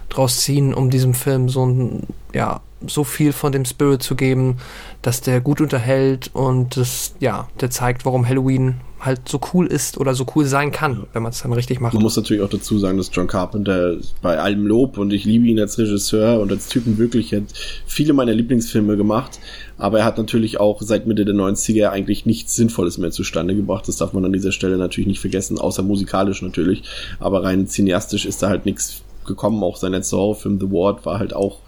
draus 0.08 0.40
ziehen, 0.42 0.74
um 0.74 0.90
diesem 0.90 1.15
Film 1.15 1.49
so 1.49 1.65
ein, 1.65 2.06
ja, 2.33 2.60
so 2.86 3.04
viel 3.04 3.33
von 3.33 3.52
dem 3.52 3.65
Spirit 3.65 4.02
zu 4.02 4.15
geben, 4.15 4.58
dass 5.00 5.22
der 5.22 5.40
gut 5.40 5.60
unterhält 5.60 6.31
und 6.34 6.76
das, 6.76 7.15
ja, 7.18 7.49
der 7.60 7.70
zeigt, 7.70 8.04
warum 8.04 8.28
Halloween 8.28 8.81
halt 9.04 9.28
so 9.28 9.40
cool 9.53 9.67
ist 9.67 9.99
oder 9.99 10.15
so 10.15 10.26
cool 10.35 10.47
sein 10.47 10.72
kann, 10.72 11.06
wenn 11.12 11.22
man 11.22 11.33
es 11.33 11.42
dann 11.42 11.53
richtig 11.53 11.81
macht. 11.81 11.94
Man 11.94 12.03
muss 12.03 12.17
natürlich 12.17 12.42
auch 12.42 12.49
dazu 12.49 12.78
sagen, 12.78 12.97
dass 12.97 13.10
John 13.12 13.26
Carpenter 13.26 13.97
bei 14.22 14.38
allem 14.38 14.67
Lob 14.67 14.99
und 14.99 15.12
ich 15.12 15.24
liebe 15.24 15.47
ihn 15.47 15.60
als 15.60 15.78
Regisseur 15.78 16.40
und 16.40 16.51
als 16.51 16.69
Typen 16.69 16.99
wirklich 16.99 17.33
hat 17.35 17.44
viele 17.87 18.12
meiner 18.12 18.33
Lieblingsfilme 18.33 18.97
gemacht, 18.97 19.38
aber 19.78 20.01
er 20.01 20.04
hat 20.04 20.19
natürlich 20.19 20.58
auch 20.60 20.81
seit 20.83 21.06
Mitte 21.06 21.24
der 21.24 21.35
90er 21.35 21.88
eigentlich 21.88 22.26
nichts 22.26 22.56
Sinnvolles 22.56 22.99
mehr 22.99 23.10
zustande 23.10 23.54
gebracht. 23.54 23.88
Das 23.88 23.97
darf 23.97 24.12
man 24.12 24.24
an 24.24 24.33
dieser 24.33 24.53
Stelle 24.53 24.78
natürlich 24.78 25.08
nicht 25.08 25.20
vergessen, 25.20 25.58
außer 25.58 25.83
musikalisch 25.83 26.42
natürlich, 26.42 26.83
aber 27.20 27.44
rein 27.44 27.67
cineastisch 27.67 28.24
ist 28.24 28.42
da 28.42 28.49
halt 28.49 28.67
nichts 28.67 29.03
gekommen. 29.26 29.62
Auch 29.62 29.76
sein 29.76 29.92
letzter 29.92 30.17
Horrorfilm 30.17 30.60
The 30.60 30.70
Ward 30.70 31.04
war 31.04 31.19
halt 31.19 31.35
auch 31.35 31.58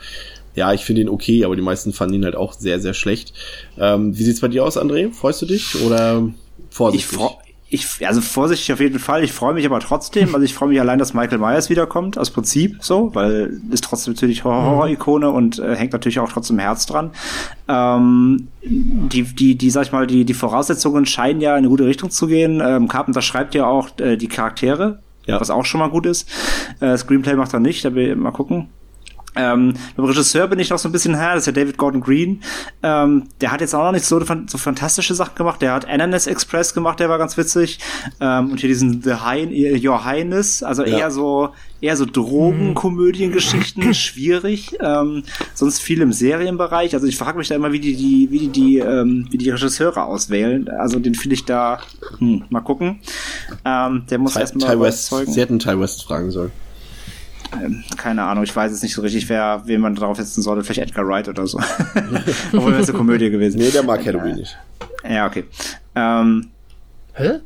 ja, 0.55 0.73
ich 0.73 0.87
finde 0.87 1.03
ihn 1.03 1.11
okay, 1.11 1.45
aber 1.45 1.55
die 1.55 1.61
meisten 1.61 1.93
fanden 1.93 2.15
ihn 2.15 2.25
halt 2.25 2.35
auch 2.35 2.55
sehr, 2.55 2.81
sehr 2.81 2.95
schlecht. 2.95 3.35
Ähm, 3.79 4.17
wie 4.17 4.23
sieht's 4.23 4.41
bei 4.41 4.49
dir 4.49 4.65
aus, 4.65 4.79
André? 4.79 5.13
Freust 5.13 5.43
du 5.43 5.47
dich 5.47 5.83
oder 5.85 6.31
vorsichtig? 6.77 7.19
Ich, 7.69 7.85
ich 7.99 8.07
also 8.07 8.21
vorsichtig 8.21 8.73
auf 8.73 8.79
jeden 8.81 9.01
Fall. 9.01 9.25
Ich 9.25 9.33
freue 9.33 9.55
mich 9.55 9.67
aber 9.67 9.81
trotzdem. 9.81 10.35
Also 10.35 10.45
ich 10.45 10.55
freue 10.55 10.69
mich 10.69 10.81
allein, 10.81 10.99
dass 11.01 11.15
Michael 11.15 11.39
Myers 11.39 11.69
wiederkommt, 11.69 12.17
aus 12.17 12.31
Prinzip 12.31 12.77
so, 12.81 13.13
weil 13.15 13.61
ist 13.71 13.83
trotzdem 13.83 14.15
natürlich 14.15 14.45
Horror-Ikone 14.45 15.31
und 15.31 15.59
äh, 15.59 15.75
hängt 15.75 15.93
natürlich 15.93 16.21
auch 16.21 16.31
trotzdem 16.31 16.61
Herz 16.61 16.87
dran. 16.87 17.11
Ähm, 17.67 18.49
die, 18.63 19.23
die, 19.25 19.57
die, 19.57 19.71
sag 19.71 19.83
ich 19.87 19.93
mal, 19.93 20.07
die, 20.07 20.25
die 20.25 20.35
Voraussetzungen 20.35 21.07
scheinen 21.07 21.41
ja 21.41 21.53
in 21.53 21.59
eine 21.59 21.69
gute 21.69 21.87
Richtung 21.87 22.11
zu 22.11 22.29
gehen. 22.29 22.63
Ähm, 22.65 22.87
Carpenter 22.87 23.21
schreibt 23.23 23.55
ja 23.57 23.67
auch 23.67 23.89
äh, 23.99 24.17
die 24.17 24.29
Charaktere, 24.29 25.01
Ja. 25.27 25.41
was 25.41 25.51
auch 25.51 25.65
schon 25.65 25.81
mal 25.81 25.91
gut 25.91 26.07
ist. 26.07 26.29
Äh, 26.81 26.97
Screenplay 26.97 27.35
macht 27.35 27.53
er 27.53 27.59
nicht, 27.61 27.85
da 27.85 27.95
will 27.95 28.11
ich 28.11 28.17
mal 28.17 28.31
gucken. 28.31 28.69
Ähm, 29.37 29.75
beim 29.97 30.07
Regisseur 30.07 30.47
bin 30.49 30.59
ich 30.59 30.71
noch 30.71 30.79
so 30.79 30.89
ein 30.89 30.93
bisschen 30.93 31.15
her, 31.15 31.35
das 31.35 31.43
ist 31.43 31.47
ja 31.47 31.53
David 31.53 31.77
Gordon 31.77 32.01
Green. 32.01 32.43
Ähm, 32.83 33.25
der 33.41 33.53
hat 33.53 33.61
jetzt 33.61 33.75
auch 33.75 33.85
noch 33.85 33.93
nicht 33.93 34.05
so, 34.07 34.19
so 34.21 34.59
fantastische 34.59 35.15
Sachen 35.15 35.35
gemacht. 35.35 35.63
Der 35.63 35.73
hat 35.75 35.89
Ananas 35.89 36.27
Express 36.27 36.75
gemacht, 36.75 37.01
der 37.01 37.09
war 37.09 37.19
ganz 37.19 37.37
witzig. 37.37 37.79
Ähm, 38.21 38.51
und 38.51 38.61
hier 38.61 38.69
diesen 38.69 39.03
The 39.03 39.15
High, 39.15 39.85
Your 39.85 40.05
Highness, 40.05 40.63
also 40.63 40.85
Ja. 40.85 40.99
eher 40.99 41.11
so 41.11 41.51
eher 41.81 41.97
so 41.97 42.07
Drogenkomödiengeschichten, 42.07 43.95
schwierig. 43.95 44.77
Ähm, 44.81 45.23
sonst 45.55 45.81
viel 45.81 46.01
im 46.01 46.13
Serienbereich. 46.13 46.95
Also 46.95 47.07
ich 47.07 47.17
frage 47.17 47.39
mich 47.39 47.49
da 47.49 47.55
immer, 47.55 47.73
wie 47.73 47.81
die 47.81 47.95
die 47.97 48.29
wie 48.31 48.39
die 48.39 48.49
die 48.49 48.79
ähm, 48.79 49.27
wie 49.31 49.39
die 49.39 49.51
Regisseure 49.51 50.05
auswählen. 50.05 50.69
Also 50.69 50.99
den 50.99 51.15
finde 51.15 51.35
ich 51.35 51.45
da 51.45 51.81
hm, 52.19 52.45
mal 52.51 52.61
gucken. 52.61 53.01
Ähm, 53.65 54.05
der 54.11 54.19
muss 54.19 54.37
erstmal 54.37 54.75
überzeugen. 54.75 55.33
sie 55.33 55.41
hätten 55.41 55.59
Ty 55.59 55.79
West 55.79 56.05
fragen 56.05 56.31
sollen. 56.31 56.53
Ähm, 57.63 57.85
keine 57.97 58.23
Ahnung, 58.25 58.45
ich 58.45 58.55
weiß 58.55 58.71
jetzt 58.71 58.83
nicht 58.83 58.95
so 58.95 59.03
richtig, 59.03 59.29
wer, 59.29 59.63
wen 59.67 59.81
man 59.81 59.95
darauf 59.95 60.17
setzen 60.17 60.43
sollte. 60.43 60.65
Vielleicht 60.65 60.91
Edgar 60.91 61.07
Wright 61.07 61.29
oder 61.29 61.47
so. 61.47 61.59
Obwohl 62.53 62.73
das 62.73 62.89
eine 62.89 62.99
Komödie 62.99 63.31
gewesen. 63.31 63.59
Nee, 63.59 63.71
der 63.71 63.83
mag 63.83 64.05
Halloween 64.05 64.37
nicht. 64.37 64.57
Ja, 65.09 65.27
okay. 65.27 65.45
Ähm, 65.95 66.49
Hä? 67.15 67.41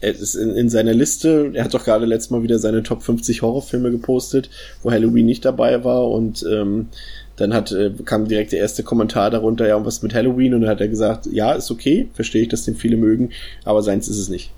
Er 0.00 0.10
ist 0.14 0.34
in, 0.34 0.56
in 0.56 0.70
seiner 0.70 0.94
Liste, 0.94 1.50
er 1.52 1.64
hat 1.64 1.74
doch 1.74 1.84
gerade 1.84 2.06
letztes 2.06 2.30
Mal 2.30 2.42
wieder 2.42 2.58
seine 2.58 2.82
Top 2.82 3.02
50 3.02 3.42
Horrorfilme 3.42 3.90
gepostet, 3.90 4.48
wo 4.82 4.90
Halloween 4.90 5.26
nicht 5.26 5.44
dabei 5.44 5.84
war 5.84 6.08
und 6.08 6.42
ähm, 6.50 6.88
dann 7.36 7.52
hat, 7.52 7.72
äh, 7.72 7.92
kam 8.04 8.26
direkt 8.26 8.52
der 8.52 8.60
erste 8.60 8.82
Kommentar 8.82 9.30
darunter, 9.30 9.68
ja, 9.68 9.76
und 9.76 9.84
was 9.84 10.02
mit 10.02 10.14
Halloween? 10.14 10.54
Und 10.54 10.62
dann 10.62 10.70
hat 10.70 10.80
er 10.80 10.88
gesagt, 10.88 11.26
ja, 11.30 11.52
ist 11.52 11.70
okay, 11.70 12.08
verstehe 12.14 12.42
ich, 12.42 12.48
dass 12.48 12.64
den 12.64 12.76
viele 12.76 12.96
mögen, 12.96 13.30
aber 13.64 13.82
seins 13.82 14.08
ist 14.08 14.18
es 14.18 14.30
nicht. 14.30 14.50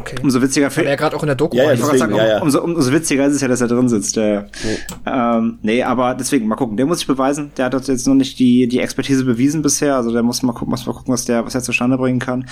Okay. 0.00 0.16
Umso 0.22 0.42
witziger 0.42 0.74
Weil 0.76 0.86
er 0.86 0.96
gerade 0.96 1.16
auch 1.16 1.22
in 1.22 1.28
der 1.28 1.36
Doku 1.36 1.56
Ja, 1.56 1.64
ja, 1.64 1.70
deswegen, 1.70 1.98
sagen, 1.98 2.14
ja, 2.14 2.26
ja. 2.26 2.42
Umso, 2.42 2.62
umso 2.62 2.92
witziger 2.92 3.26
ist 3.26 3.34
es 3.34 3.40
ja, 3.40 3.48
dass 3.48 3.60
er 3.60 3.68
drin 3.68 3.88
sitzt. 3.88 4.16
Der, 4.16 4.48
ähm, 5.06 5.58
nee, 5.62 5.82
aber 5.82 6.14
deswegen, 6.14 6.48
mal 6.48 6.56
gucken. 6.56 6.76
Der 6.76 6.86
muss 6.86 6.98
sich 6.98 7.06
beweisen. 7.06 7.50
Der 7.56 7.66
hat 7.66 7.88
jetzt 7.88 8.06
noch 8.06 8.14
nicht 8.14 8.38
die, 8.38 8.66
die 8.68 8.80
Expertise 8.80 9.24
bewiesen 9.24 9.62
bisher. 9.62 9.96
Also 9.96 10.12
der 10.12 10.22
muss 10.22 10.42
mal 10.42 10.52
gucken, 10.52 10.70
muss 10.70 10.86
mal 10.86 10.92
gucken, 10.92 11.12
was 11.12 11.24
der, 11.24 11.44
was 11.44 11.54
er 11.54 11.62
zustande 11.62 11.96
bringen 11.96 12.18
kann. 12.18 12.46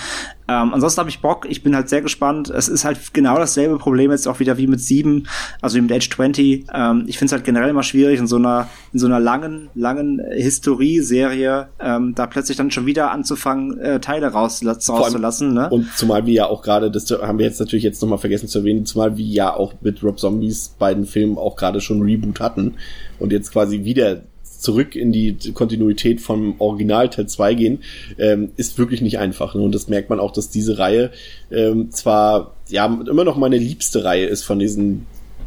Ähm, 0.47 0.73
ansonsten 0.73 0.99
habe 0.99 1.09
ich 1.09 1.21
Bock. 1.21 1.45
Ich 1.49 1.63
bin 1.63 1.75
halt 1.75 1.89
sehr 1.89 2.01
gespannt. 2.01 2.49
Es 2.49 2.67
ist 2.67 2.85
halt 2.85 3.13
genau 3.13 3.37
dasselbe 3.37 3.77
Problem 3.77 4.11
jetzt 4.11 4.27
auch 4.27 4.39
wieder 4.39 4.57
wie 4.57 4.67
mit 4.67 4.79
sieben, 4.79 5.27
also 5.61 5.77
wie 5.77 5.81
mit 5.81 5.91
Age 5.91 6.09
20. 6.09 6.67
Ähm, 6.73 7.03
ich 7.07 7.17
finde 7.17 7.27
es 7.27 7.31
halt 7.33 7.43
generell 7.43 7.69
immer 7.69 7.83
schwierig 7.83 8.19
in 8.19 8.27
so 8.27 8.37
einer, 8.37 8.67
in 8.93 8.99
so 8.99 9.07
einer 9.07 9.19
langen, 9.19 9.69
langen 9.75 10.21
Historie-Serie, 10.31 11.69
ähm, 11.79 12.13
da 12.15 12.27
plötzlich 12.27 12.57
dann 12.57 12.71
schon 12.71 12.85
wieder 12.85 13.11
anzufangen, 13.11 13.79
äh, 13.79 13.99
Teile 13.99 14.27
raus, 14.27 14.61
rauszulassen, 14.65 15.53
ne? 15.53 15.69
Und 15.69 15.87
zumal 15.95 16.25
wir 16.25 16.33
ja 16.33 16.45
auch 16.47 16.61
gerade, 16.61 16.91
das 16.91 17.09
haben 17.09 17.34
wir 17.37 17.45
jetzt 17.45 17.59
natürlich 17.59 17.83
jetzt 17.83 18.01
nochmal 18.01 18.17
vergessen 18.17 18.47
zu 18.47 18.59
erwähnen, 18.59 18.85
zumal 18.85 19.17
wir 19.17 19.25
ja 19.25 19.55
auch 19.55 19.73
mit 19.81 20.03
Rob 20.03 20.19
Zombies 20.19 20.75
beiden 20.79 21.05
Filmen 21.05 21.37
auch 21.37 21.55
gerade 21.55 21.81
schon 21.81 22.01
Reboot 22.01 22.39
hatten 22.39 22.75
und 23.19 23.31
jetzt 23.31 23.51
quasi 23.51 23.83
wieder 23.83 24.21
zurück 24.43 24.95
in 24.95 25.11
die 25.11 25.37
Kontinuität 25.53 26.21
vom 26.21 26.55
Original 26.59 27.09
Teil 27.09 27.27
2 27.27 27.53
gehen, 27.53 27.79
ähm, 28.17 28.51
ist 28.57 28.77
wirklich 28.77 29.01
nicht 29.01 29.19
einfach. 29.19 29.53
Ne? 29.53 29.61
Und 29.61 29.75
das 29.75 29.87
merkt 29.87 30.09
man 30.09 30.19
auch, 30.19 30.31
dass 30.31 30.49
diese 30.49 30.79
Reihe 30.79 31.11
ähm, 31.51 31.91
zwar 31.91 32.55
ja 32.67 32.85
immer 32.85 33.23
noch 33.23 33.37
meine 33.37 33.57
liebste 33.57 34.03
Reihe 34.03 34.25
ist 34.25 34.43
von 34.43 34.59
diesen 34.59 35.05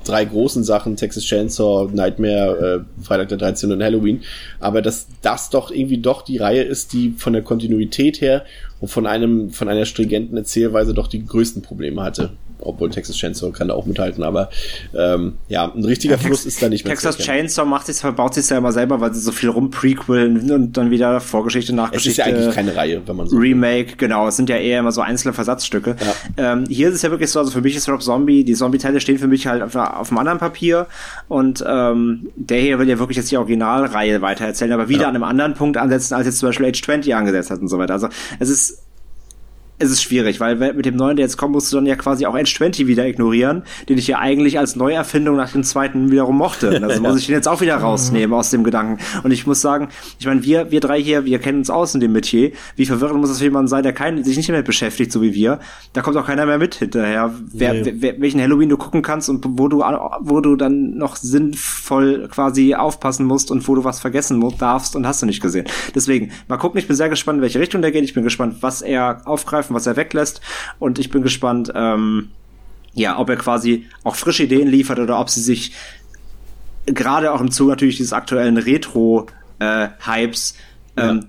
drei 0.09 0.25
großen 0.25 0.65
Sachen, 0.65 0.97
Texas 0.97 1.25
Chainsaw, 1.25 1.91
Nightmare, 1.93 2.85
äh, 3.01 3.05
Freitag 3.05 3.29
der 3.29 3.39
13. 3.39 3.73
und 3.73 3.83
Halloween, 3.83 4.23
aber 4.59 4.83
dass 4.83 5.07
das 5.23 5.51
doch 5.51 5.71
irgendwie 5.71 5.99
doch 5.99 6.23
die 6.23 6.39
Reihe 6.39 6.63
ist, 6.63 6.93
die 6.93 7.15
von 7.17 7.33
der 7.33 7.43
Kontinuität 7.43 8.21
her 8.21 8.45
und 8.81 8.89
von 8.89 9.07
einem, 9.07 9.51
von 9.51 9.69
einer 9.69 9.85
stringenten 9.85 10.37
Erzählweise 10.37 10.95
doch 10.95 11.09
die 11.09 11.25
größten 11.25 11.63
Probleme 11.63 12.03
hatte. 12.03 12.31
Obwohl 12.61 12.91
Texas 12.91 13.17
Chainsaw 13.17 13.51
kann 13.53 13.69
da 13.69 13.75
auch 13.75 13.87
mithalten, 13.87 14.23
aber 14.25 14.51
ähm, 14.97 15.35
ja, 15.49 15.73
ein 15.73 15.85
richtiger 15.85 16.15
Ja, 16.15 16.19
Fluss 16.19 16.43
Tex- 16.43 16.55
ist 16.55 16.63
da 16.63 16.69
nicht 16.69 16.85
mehr 16.85 16.95
Texas. 16.95 17.19
Chainsaw 17.19 17.65
macht 17.67 17.87
sich, 17.87 17.97
verbaut 17.97 18.35
sich 18.35 18.49
ja 18.51 18.59
immer 18.59 18.73
selber, 18.73 19.01
weil 19.01 19.15
sie 19.15 19.21
so 19.21 19.33
viel 19.33 19.49
rumprequeln 19.49 20.51
und 20.51 20.77
dann 20.77 20.91
wieder 20.91 21.21
Vorgeschichte, 21.21 21.73
Es 21.73 21.77
Nachgeschichte. 21.77 22.11
ist 22.11 22.17
ja 22.19 22.25
eigentlich 22.25 22.55
keine 22.55 22.75
Reihe, 22.77 23.03
wenn 23.07 23.17
man 23.17 23.29
so 23.29 23.37
Remake, 23.37 23.97
genau, 23.97 24.27
es 24.29 24.37
sind 24.37 24.49
ja 24.49 24.57
eher 24.57 24.81
immer 24.81 24.93
so 24.93 25.01
einzelne 25.01 25.33
Versatzstücke. 25.35 25.97
Ähm, 26.37 26.65
hier 26.69 26.89
ist 26.89 26.95
es 26.97 27.03
ja 27.03 27.11
wirklich 27.11 27.31
so, 27.31 27.39
also 27.39 27.51
für 27.53 27.61
mich 27.61 27.77
ist 27.77 27.89
Rob 27.89 28.03
Zombie, 28.03 28.45
die 28.45 28.55
Zombie-Teile 28.55 29.01
stehen 29.01 29.19
für 29.19 29.29
mich 29.29 29.47
halt 29.47 29.63
auf, 29.63 29.75
auf 29.77 30.11
einem 30.11 30.19
anderen 30.19 30.39
Papier 30.39 30.87
und 31.29 31.65
ähm, 31.67 32.29
der 32.37 32.61
hier 32.61 32.79
will 32.79 32.89
ja 32.89 32.99
wirklich 32.99 33.17
jetzt 33.17 33.31
die 33.31 33.37
Originalreihe 33.37 34.21
weitererzählen, 34.23 34.73
aber 34.73 34.89
wieder 34.89 35.03
Ja. 35.03 35.09
an 35.09 35.15
einem 35.15 35.25
anderen 35.25 35.55
Punkt 35.55 35.77
ansetzen, 35.77 36.15
als 36.15 36.27
jetzt 36.27 36.39
zum 36.39 36.49
Beispiel 36.49 36.67
Age 36.67 36.83
20 36.83 37.15
angesetzt 37.15 37.51
hat 37.51 37.61
und 37.61 37.69
so 37.69 37.79
weiter. 37.79 37.95
Also 37.95 38.09
es 38.39 38.49
ist 38.49 38.83
es 39.79 39.91
ist 39.91 40.03
schwierig, 40.03 40.41
weil 40.41 40.57
mit 40.75 40.87
dem 40.87 40.97
neuen, 40.97 41.17
der 41.17 41.25
jetzt 41.25 41.37
kommt, 41.37 41.53
musst 41.53 41.73
du 41.73 41.77
dann 41.77 41.87
ja 41.87 41.97
quasi 41.97 42.27
auch 42.27 42.35
Age 42.35 42.53
20 42.53 42.87
wieder 42.87 43.07
ignorieren, 43.07 43.63
den 43.89 43.99
ich 43.99 44.09
ja 44.09 44.19
eigentlich 44.19 44.59
als 44.59 44.77
Neuerfindung 44.77 45.37
nach 45.37 45.53
dem 45.53 45.63
zweiten 45.63 46.11
wiederum 46.11 46.37
mochte. 46.37 46.81
Also 46.89 47.03
muss 47.03 47.19
ich 47.19 47.27
den 47.27 47.35
jetzt 47.35 47.49
auch 47.49 47.61
wieder 47.61 47.77
rausnehmen 47.77 48.35
aus 48.35 48.51
dem 48.51 48.65
Gedanken. 48.65 48.99
Und 49.23 49.31
ich 49.31 49.47
muss 49.47 49.61
sagen, 49.61 49.89
ich 50.19 50.27
meine, 50.27 50.43
wir, 50.43 50.71
wir 50.71 50.81
drei 50.81 51.03
hier, 51.03 51.27
wir 51.27 51.39
kennen 51.39 51.59
uns 51.59 51.69
aus 51.71 51.95
in 51.95 52.01
dem 52.01 52.13
Metier. 52.13 52.53
Wie 52.77 52.87
verwirrend 52.87 53.21
muss 53.21 53.29
das 53.29 53.39
für 53.39 53.45
jemanden 53.45 53.69
sein, 53.69 53.83
der 53.83 53.93
kein, 53.93 54.25
sich 54.25 54.37
nicht 54.39 54.49
mehr 54.49 54.63
beschäftigt, 54.63 55.13
so 55.13 55.21
wie 55.21 55.35
wir. 55.35 55.61
Da 55.93 56.01
kommt 56.01 56.17
auch 56.17 56.27
keiner 56.27 56.47
mehr 56.47 56.57
mit 56.59 56.77
hinterher, 56.77 57.35
wer, 57.53 57.75
Nee. 57.75 57.95
wer, 57.97 58.21
welchen 58.21 58.41
Halloween 58.41 58.71
du 58.71 58.77
gucken 58.79 59.03
kannst 59.03 59.29
und 59.29 59.45
wo 59.47 59.69
du, 59.69 59.81
wo 60.21 60.41
du 60.41 60.57
dann 60.57 60.97
noch 60.97 61.17
sinnvoll 61.17 62.29
quasi 62.29 62.75
aufpassen 62.75 63.27
musst 63.27 63.51
und 63.51 63.67
wo 63.69 63.75
du 63.75 63.85
was 63.85 64.01
vergessen 64.01 64.43
darfst 64.59 64.97
und 64.97 65.07
hast 65.07 65.21
du 65.23 65.27
nicht 65.27 65.43
gesehen. 65.43 65.67
Deswegen, 65.95 66.31
mal 66.49 66.57
gucken, 66.57 66.79
ich 66.79 66.87
bin 66.87 66.97
sehr 66.97 67.09
gespannt, 67.09 67.37
in 67.39 67.43
welche 67.43 67.61
Richtung 67.61 67.83
der 67.83 67.93
geht. 67.93 68.05
Ich 68.05 68.15
bin 68.15 68.25
gespannt, 68.25 68.57
was 68.61 68.83
er 68.83 69.23
aufgreift 69.27 69.68
und 69.71 69.77
was 69.77 69.87
er 69.87 69.97
weglässt. 69.97 70.41
Und 70.79 70.99
ich 70.99 71.11
bin 71.11 71.23
gespannt, 71.23 71.73
ähm, 71.75 72.31
ja, 72.95 73.19
ob 73.19 73.29
er 73.31 73.37
quasi 73.37 73.87
auch 74.05 74.17
frische 74.17 74.45
Ideen 74.45 74.69
liefert 74.69 74.99
oder 74.99 75.21
ob 75.21 75.31
sie 75.31 75.41
sich 75.41 75.73
gerade 76.87 77.33
auch 77.33 77.41
im 77.41 77.51
Zuge 77.51 77.71
natürlich 77.71 77.97
dieses 77.97 78.13
aktuellen 78.13 78.57
Retro-Hypes 78.57 80.55
ähm, 80.99 81.27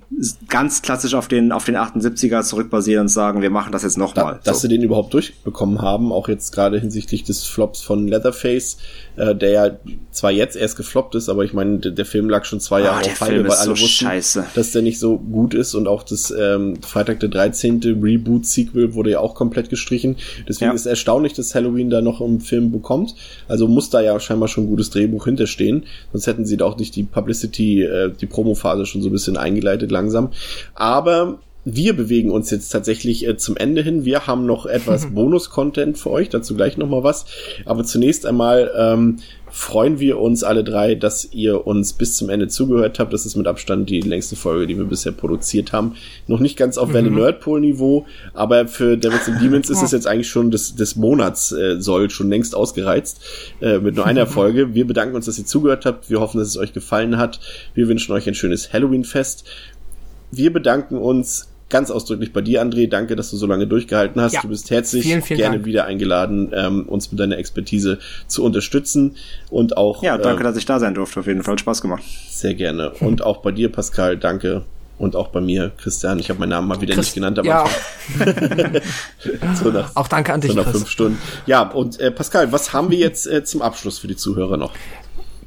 ganz 0.47 0.81
klassisch 0.81 1.13
auf 1.13 1.27
den, 1.27 1.51
auf 1.51 1.65
den 1.65 1.75
78er 1.75 2.43
zurückbasieren 2.43 3.01
und 3.01 3.07
sagen, 3.09 3.41
wir 3.41 3.49
machen 3.49 3.71
das 3.71 3.83
jetzt 3.83 3.97
da, 3.97 4.01
nochmal. 4.01 4.39
dass 4.43 4.61
sie 4.61 4.67
den 4.67 4.81
überhaupt 4.81 5.13
durchbekommen 5.13 5.81
haben, 5.81 6.11
auch 6.11 6.27
jetzt 6.27 6.53
gerade 6.53 6.79
hinsichtlich 6.79 7.23
des 7.23 7.43
Flops 7.45 7.81
von 7.81 8.07
Leatherface, 8.07 8.77
äh, 9.19 9.35
der 9.35 9.49
ja 9.51 9.71
zwar 10.11 10.31
jetzt 10.31 10.55
erst 10.55 10.77
gefloppt 10.77 11.13
ist, 11.15 11.29
aber 11.29 11.43
ich 11.43 11.53
meine, 11.53 11.77
der, 11.79 11.91
der 11.91 12.05
Film 12.05 12.29
lag 12.29 12.45
schon 12.45 12.59
zwei 12.59 12.81
Ah, 12.81 12.85
Jahre 12.85 13.05
auf 13.05 13.17
Film 13.17 13.43
weil 13.47 13.51
alle 13.51 13.65
so 13.75 13.83
wussten, 13.83 13.87
scheiße. 14.05 14.45
dass 14.55 14.71
der 14.71 14.81
nicht 14.81 14.97
so 14.99 15.17
gut 15.17 15.53
ist 15.53 15.75
und 15.75 15.87
auch 15.87 16.03
das 16.03 16.31
ähm, 16.37 16.81
Freitag 16.81 17.19
der 17.19 17.29
13. 17.29 17.81
Reboot-Sequel 18.01 18.93
wurde 18.95 19.11
ja 19.11 19.19
auch 19.19 19.35
komplett 19.35 19.69
gestrichen. 19.69 20.15
Deswegen 20.47 20.71
Ja. 20.71 20.75
ist 20.75 20.85
erstaunlich, 20.85 21.33
dass 21.33 21.53
Halloween 21.53 21.89
da 21.89 22.01
noch 22.01 22.21
im 22.21 22.39
Film 22.39 22.71
bekommt. 22.71 23.13
Also 23.47 23.67
muss 23.67 23.89
da 23.89 24.01
ja 24.01 24.19
scheinbar 24.19 24.47
schon 24.47 24.63
ein 24.65 24.69
gutes 24.69 24.89
Drehbuch 24.89 25.25
hinterstehen, 25.25 25.83
sonst 26.11 26.27
hätten 26.27 26.45
sie 26.45 26.57
da 26.57 26.65
auch 26.65 26.77
nicht 26.77 26.95
die 26.95 27.03
Publicity, 27.03 27.83
äh, 27.83 28.11
die 28.11 28.25
Promo-Phase 28.25 28.85
schon 28.85 29.01
so 29.01 29.09
ein 29.09 29.11
bisschen 29.11 29.37
eingeleitet 29.37 29.91
langsam. 29.91 30.31
Aber 30.75 31.39
wir 31.75 31.95
bewegen 31.95 32.31
uns 32.31 32.49
jetzt 32.51 32.69
tatsächlich 32.69 33.27
äh, 33.27 33.37
zum 33.37 33.57
Ende 33.57 33.81
hin. 33.81 34.05
Wir 34.05 34.27
haben 34.27 34.45
noch 34.45 34.65
etwas 34.65 35.07
Bonus-Content 35.13 35.97
für 35.97 36.11
euch, 36.11 36.29
dazu 36.29 36.55
gleich 36.55 36.77
nochmal 36.77 37.03
was. 37.03 37.25
Aber 37.65 37.83
zunächst 37.83 38.25
einmal 38.25 38.71
ähm, 38.77 39.17
freuen 39.51 39.99
wir 39.99 40.19
uns 40.19 40.43
alle 40.43 40.63
drei, 40.63 40.95
dass 40.95 41.31
ihr 41.31 41.65
uns 41.65 41.93
bis 41.93 42.15
zum 42.15 42.29
Ende 42.29 42.47
zugehört 42.47 42.99
habt. 42.99 43.13
Das 43.13 43.25
ist 43.25 43.35
mit 43.35 43.47
Abstand 43.47 43.89
die 43.89 44.01
längste 44.01 44.35
Folge, 44.35 44.67
die 44.67 44.77
wir 44.77 44.85
bisher 44.85 45.11
produziert 45.11 45.73
haben. 45.73 45.95
Noch 46.27 46.39
nicht 46.39 46.57
ganz 46.57 46.77
auf 46.77 46.93
Welle 46.93 47.11
Nerdpol-Niveau, 47.11 48.05
aber 48.33 48.67
für 48.67 48.97
Devils 48.97 49.27
and 49.27 49.41
Demons 49.41 49.69
ist 49.69 49.81
es 49.81 49.91
jetzt 49.91 50.07
eigentlich 50.07 50.29
schon 50.29 50.51
des, 50.51 50.75
des 50.75 50.95
Monats 50.95 51.51
äh, 51.51 51.81
soll 51.81 52.09
schon 52.09 52.29
längst 52.29 52.55
ausgereizt 52.55 53.21
äh, 53.61 53.79
mit 53.79 53.95
nur 53.95 54.05
einer 54.05 54.27
Folge. 54.27 54.73
Wir 54.75 54.85
bedanken 54.85 55.15
uns, 55.15 55.25
dass 55.25 55.39
ihr 55.39 55.45
zugehört 55.45 55.85
habt. 55.85 56.09
Wir 56.09 56.19
hoffen, 56.19 56.37
dass 56.37 56.47
es 56.47 56.57
euch 56.57 56.73
gefallen 56.73 57.17
hat. 57.17 57.39
Wir 57.73 57.87
wünschen 57.87 58.13
euch 58.13 58.27
ein 58.27 58.35
schönes 58.35 58.71
Halloween-Fest. 58.71 59.45
Wir 60.31 60.53
bedanken 60.53 60.97
uns 60.97 61.48
ganz 61.69 61.91
ausdrücklich 61.91 62.33
bei 62.33 62.41
dir, 62.41 62.61
André. 62.63 62.89
Danke, 62.89 63.15
dass 63.15 63.29
du 63.31 63.37
so 63.37 63.45
lange 63.45 63.67
durchgehalten 63.67 64.21
hast. 64.21 64.33
Ja. 64.33 64.41
Du 64.41 64.47
bist 64.49 64.69
herzlich 64.71 65.03
Vielen, 65.03 65.21
vielen 65.21 65.37
gerne 65.37 65.55
Dank. 65.57 65.65
wieder 65.65 65.85
eingeladen, 65.85 66.51
ähm, 66.53 66.87
uns 66.87 67.11
mit 67.11 67.19
deiner 67.19 67.37
Expertise 67.37 67.99
zu 68.27 68.43
unterstützen 68.43 69.15
und 69.49 69.77
auch 69.77 70.01
Ja, 70.03 70.17
danke, 70.17 70.41
ähm, 70.41 70.43
dass 70.45 70.57
ich 70.57 70.65
da 70.65 70.79
sein 70.79 70.93
durfte. 70.95 71.19
Auf 71.19 71.27
jeden 71.27 71.43
Fall 71.43 71.57
Spaß 71.59 71.81
gemacht. 71.81 72.03
sehr 72.29 72.53
gerne. 72.55 72.91
Und 72.99 73.21
auch 73.21 73.37
bei 73.37 73.51
dir, 73.51 73.71
Pascal, 73.71 74.17
danke. 74.17 74.63
Und 74.97 75.15
auch 75.15 75.29
bei 75.29 75.39
mir, 75.39 75.71
Christian. 75.77 76.19
Ich 76.19 76.29
habe 76.29 76.41
meinen 76.41 76.49
Namen 76.49 76.67
mal 76.67 76.81
wieder 76.81 76.93
nicht 76.95 77.05
Chris- 77.05 77.13
genannt, 77.13 77.39
aber 77.39 77.47
ja, 77.47 77.65
so 79.55 79.69
nach, 79.71 79.95
auch 79.95 80.07
danke 80.09 80.33
an 80.33 80.41
dich, 80.41 80.51
so 80.51 80.57
nach 80.57 80.65
Chris. 80.65 80.75
fünf 80.77 80.89
Stunden. 80.89 81.17
Ja, 81.45 81.61
und 81.69 81.99
äh, 81.99 82.11
Pascal, 82.11 82.51
was 82.51 82.73
haben 82.73 82.91
wir 82.91 82.97
jetzt 82.97 83.25
äh, 83.27 83.43
zum 83.45 83.61
Abschluss 83.61 83.99
für 83.99 84.07
die 84.07 84.17
Zuhörer 84.17 84.57
noch? 84.57 84.73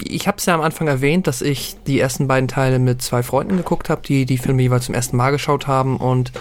Ich 0.09 0.27
habe 0.27 0.39
es 0.39 0.47
ja 0.47 0.55
am 0.55 0.61
Anfang 0.61 0.89
erwähnt, 0.89 1.27
dass 1.27 1.43
ich 1.43 1.77
die 1.87 2.01
ersten 2.01 2.29
beiden 2.29 2.49
Teile 2.49 2.79
mit 2.79 3.03
zwei 3.03 3.23
Freunden 3.23 3.57
geguckt 3.57 3.89
habe, 3.89 4.03
die 4.03 4.27
die 4.27 4.39
Filme 4.39 4.63
jeweils 4.63 4.87
zum 4.87 4.95
ersten 4.95 5.17
Mal 5.17 5.31
geschaut 5.31 5.67
haben. 5.67 5.97
Und 5.97 6.33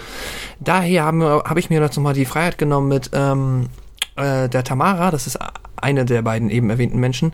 daher 0.60 1.04
habe 1.04 1.42
hab 1.44 1.56
ich 1.56 1.70
mir 1.70 1.80
jetzt 1.80 1.96
nochmal 1.96 2.14
die 2.14 2.24
Freiheit 2.24 2.58
genommen 2.58 2.88
mit 2.88 3.10
ähm, 3.12 3.68
äh, 4.16 4.48
der 4.48 4.64
Tamara, 4.64 5.10
das 5.10 5.26
ist 5.26 5.38
eine 5.76 6.04
der 6.04 6.22
beiden 6.22 6.50
eben 6.50 6.70
erwähnten 6.70 6.98
Menschen, 6.98 7.32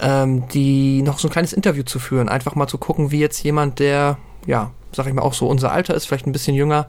ähm, 0.00 0.48
die 0.48 1.02
noch 1.02 1.18
so 1.18 1.28
ein 1.28 1.30
kleines 1.30 1.52
Interview 1.52 1.82
zu 1.82 1.98
führen. 1.98 2.28
Einfach 2.28 2.54
mal 2.54 2.68
zu 2.68 2.78
gucken, 2.78 3.10
wie 3.10 3.20
jetzt 3.20 3.42
jemand, 3.42 3.78
der, 3.78 4.18
ja, 4.46 4.70
sag 4.92 5.06
ich 5.06 5.14
mal, 5.14 5.22
auch 5.22 5.34
so 5.34 5.48
unser 5.48 5.72
Alter 5.72 5.94
ist, 5.94 6.06
vielleicht 6.06 6.26
ein 6.26 6.32
bisschen 6.32 6.54
jünger, 6.54 6.86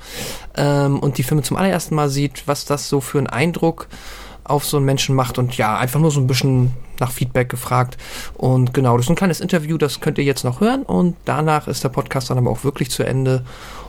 ähm, 0.56 1.00
und 1.00 1.18
die 1.18 1.24
Filme 1.24 1.44
zum 1.44 1.58
allerersten 1.58 1.96
Mal 1.96 2.10
sieht, 2.10 2.48
was 2.48 2.66
das 2.66 2.90
so 2.90 3.00
für 3.00 3.18
einen 3.18 3.28
Eindruck 3.28 3.88
auf 4.44 4.66
so 4.66 4.78
einen 4.78 4.86
Menschen 4.86 5.16
macht 5.16 5.38
und 5.40 5.58
ja, 5.58 5.78
einfach 5.78 6.00
nur 6.00 6.12
so 6.12 6.20
ein 6.20 6.28
bisschen 6.28 6.74
nach 7.00 7.12
Feedback 7.12 7.50
gefragt. 7.50 7.98
Und 8.36 8.74
genau, 8.74 8.98
das 8.98 9.06
ist 9.06 9.10
ein 9.10 9.16
kleines 9.16 9.42
Interview, 9.42 9.78
das 9.78 10.00
könnt 10.00 10.18
ihr 10.18 10.24
jetzt 10.24 10.44
noch 10.44 10.62
hören 10.62 10.84
und 10.84 11.16
danach 11.26 11.68
ist 11.68 11.84
der 11.84 11.90
Podcast 11.90 12.30
dann 12.30 12.38
aber 12.38 12.52
auch 12.52 12.64
wirklich 12.64 12.90
zu 12.90 13.04
Ende 13.04 13.44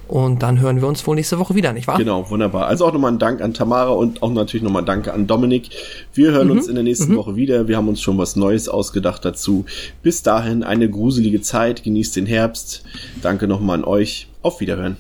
und 0.09 0.43
dann 0.43 0.59
hören 0.59 0.81
wir 0.81 0.89
uns 0.89 1.07
wohl 1.07 1.17
nächste 1.17 1.39
Woche 1.39 1.55
wieder, 1.55 1.75
nicht 1.75 1.87
wahr? 1.87 1.99
Genau, 1.99 2.29
wunderbar. 2.31 2.67
Also 2.67 2.87
auch 2.87 2.93
nochmal 2.95 3.13
ein 3.13 3.19
Dank 3.19 3.43
an 3.43 3.53
Tamara 3.53 3.91
und 3.91 4.23
auch 4.23 4.33
natürlich 4.33 4.65
nochmal 4.65 4.85
Danke 4.85 5.13
an 5.13 5.27
Dominik. 5.27 5.69
Wir 6.15 6.33
hören 6.33 6.51
uns 6.51 6.67
in 6.67 6.75
der 6.75 6.85
nächsten 6.85 7.15
Woche 7.15 7.37
wieder. 7.37 7.69
Wir 7.69 7.77
haben 7.77 7.89
uns 7.89 8.01
schon 8.01 8.17
was 8.17 8.35
Neues 8.35 8.71
ausgedacht 8.71 9.23
dazu. 9.27 9.67
Bis 10.03 10.23
dahin 10.23 10.63
eine 10.63 10.89
gruselige 10.89 11.43
Zeit. 11.43 11.83
Genießt 11.83 12.17
den 12.17 12.25
Herbst. 12.25 12.85
Danke 13.21 13.47
nochmal 13.47 13.79
an 13.79 13.85
euch. 13.85 14.29
Auf 14.41 14.61
Wiederhören. 14.61 14.97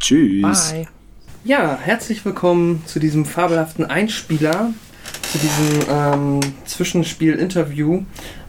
Tschüss. 0.00 0.72
Bye. 0.72 0.88
Ja, 1.44 1.78
herzlich 1.80 2.24
willkommen 2.24 2.82
zu 2.86 2.98
diesem 2.98 3.24
fabelhaften 3.24 3.84
Einspieler, 3.84 4.72
zu 5.22 5.38
diesem 5.38 5.80
ähm, 5.90 6.40
Zwischenspiel-Interview. 6.64 8.02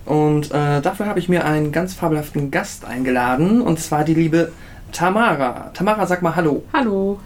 Und 0.05 0.51
äh, 0.51 0.81
dafür 0.81 1.07
habe 1.07 1.19
ich 1.19 1.27
mir 1.27 1.45
einen 1.45 1.71
ganz 1.71 1.93
fabelhaften 1.93 2.49
Gast 2.49 2.85
eingeladen, 2.85 3.61
und 3.61 3.79
zwar 3.79 4.03
die 4.03 4.13
liebe 4.13 4.51
Tamara. 4.91 5.71
Tamara, 5.73 6.05
sag 6.05 6.21
mal 6.21 6.35
Hallo. 6.35 6.63
Hallo. 6.73 7.19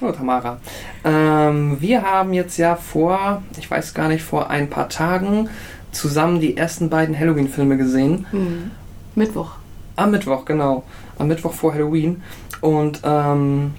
Hallo 0.00 0.12
Tamara. 0.12 0.58
Ähm, 1.04 1.80
wir 1.80 2.02
haben 2.02 2.32
jetzt 2.34 2.58
ja 2.58 2.76
vor, 2.76 3.42
ich 3.58 3.70
weiß 3.70 3.94
gar 3.94 4.08
nicht, 4.08 4.22
vor 4.22 4.50
ein 4.50 4.68
paar 4.68 4.88
Tagen 4.88 5.48
zusammen 5.92 6.40
die 6.40 6.56
ersten 6.56 6.90
beiden 6.90 7.18
Halloween-Filme 7.18 7.76
gesehen. 7.76 8.26
Hm. 8.30 8.70
Mittwoch. 9.14 9.52
Am 9.96 10.10
Mittwoch, 10.10 10.44
genau. 10.44 10.84
Am 11.18 11.28
Mittwoch 11.28 11.52
vor 11.52 11.74
Halloween. 11.74 12.22
Und 12.60 13.00
ähm, 13.02 13.72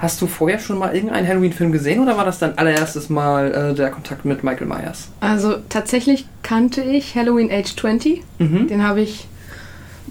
Hast 0.00 0.22
du 0.22 0.26
vorher 0.26 0.58
schon 0.58 0.78
mal 0.78 0.94
irgendeinen 0.94 1.28
Halloween-Film 1.28 1.72
gesehen 1.72 2.00
oder 2.00 2.16
war 2.16 2.24
das 2.24 2.38
dein 2.38 2.56
allererstes 2.56 3.10
Mal 3.10 3.52
äh, 3.52 3.74
der 3.74 3.90
Kontakt 3.90 4.24
mit 4.24 4.42
Michael 4.42 4.66
Myers? 4.66 5.10
Also 5.20 5.56
tatsächlich 5.68 6.26
kannte 6.42 6.80
ich 6.80 7.14
Halloween 7.14 7.52
Age 7.52 7.76
20. 7.76 8.22
Mhm. 8.38 8.66
Den 8.66 8.82
habe 8.82 9.02
ich 9.02 9.28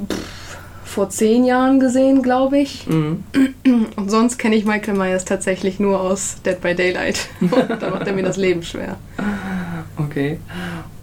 pff, 0.07 0.57
vor 0.85 1.09
zehn 1.09 1.43
Jahren 1.43 1.79
gesehen, 1.79 2.21
glaube 2.21 2.59
ich. 2.59 2.85
Mhm. 2.85 3.23
Und 3.95 4.11
sonst 4.11 4.37
kenne 4.37 4.55
ich 4.55 4.63
Michael 4.63 4.95
Myers 4.95 5.25
tatsächlich 5.25 5.79
nur 5.79 5.99
aus 5.99 6.37
Dead 6.45 6.61
by 6.61 6.75
Daylight. 6.75 7.27
da 7.79 7.89
macht 7.89 8.05
er 8.05 8.13
mir 8.13 8.23
das 8.23 8.37
Leben 8.37 8.61
schwer. 8.61 8.97
Okay. 9.99 10.39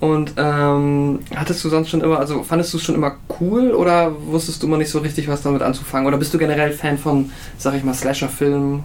Und 0.00 0.34
ähm, 0.36 1.20
hattest 1.34 1.64
du 1.64 1.68
sonst 1.68 1.90
schon 1.90 2.00
immer, 2.00 2.18
also 2.18 2.42
fandest 2.42 2.72
du 2.72 2.78
es 2.78 2.82
schon 2.84 2.94
immer 2.94 3.16
cool 3.40 3.72
oder 3.72 4.12
wusstest 4.26 4.62
du 4.62 4.66
immer 4.66 4.76
nicht 4.78 4.90
so 4.90 4.98
richtig, 5.00 5.28
was 5.28 5.42
damit 5.42 5.62
anzufangen? 5.62 6.06
Oder 6.06 6.16
bist 6.18 6.32
du 6.34 6.38
generell 6.38 6.72
Fan 6.72 6.98
von, 6.98 7.30
sag 7.58 7.74
ich 7.74 7.84
mal, 7.84 7.94
Slasher-Filmen? 7.94 8.82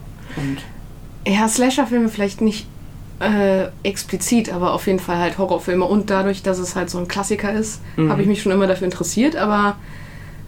Ja, 1.28 1.48
Slasher-Filme 1.48 2.10
vielleicht 2.10 2.42
nicht 2.42 2.68
äh, 3.20 3.68
explizit, 3.84 4.52
aber 4.52 4.74
auf 4.74 4.88
jeden 4.88 5.00
Fall 5.00 5.18
halt 5.18 5.38
Horrorfilme. 5.38 5.86
Und 5.86 6.10
dadurch, 6.10 6.42
dass 6.44 6.58
es 6.60 6.76
halt 6.76 6.90
so 6.90 6.98
ein 6.98 7.08
Klassiker 7.08 7.54
ist, 7.54 7.82
Mhm. 7.98 8.10
habe 8.10 8.22
ich 8.22 8.28
mich 8.28 8.42
schon 8.42 8.52
immer 8.52 8.68
dafür 8.68 8.86
interessiert, 8.86 9.36
aber 9.36 9.76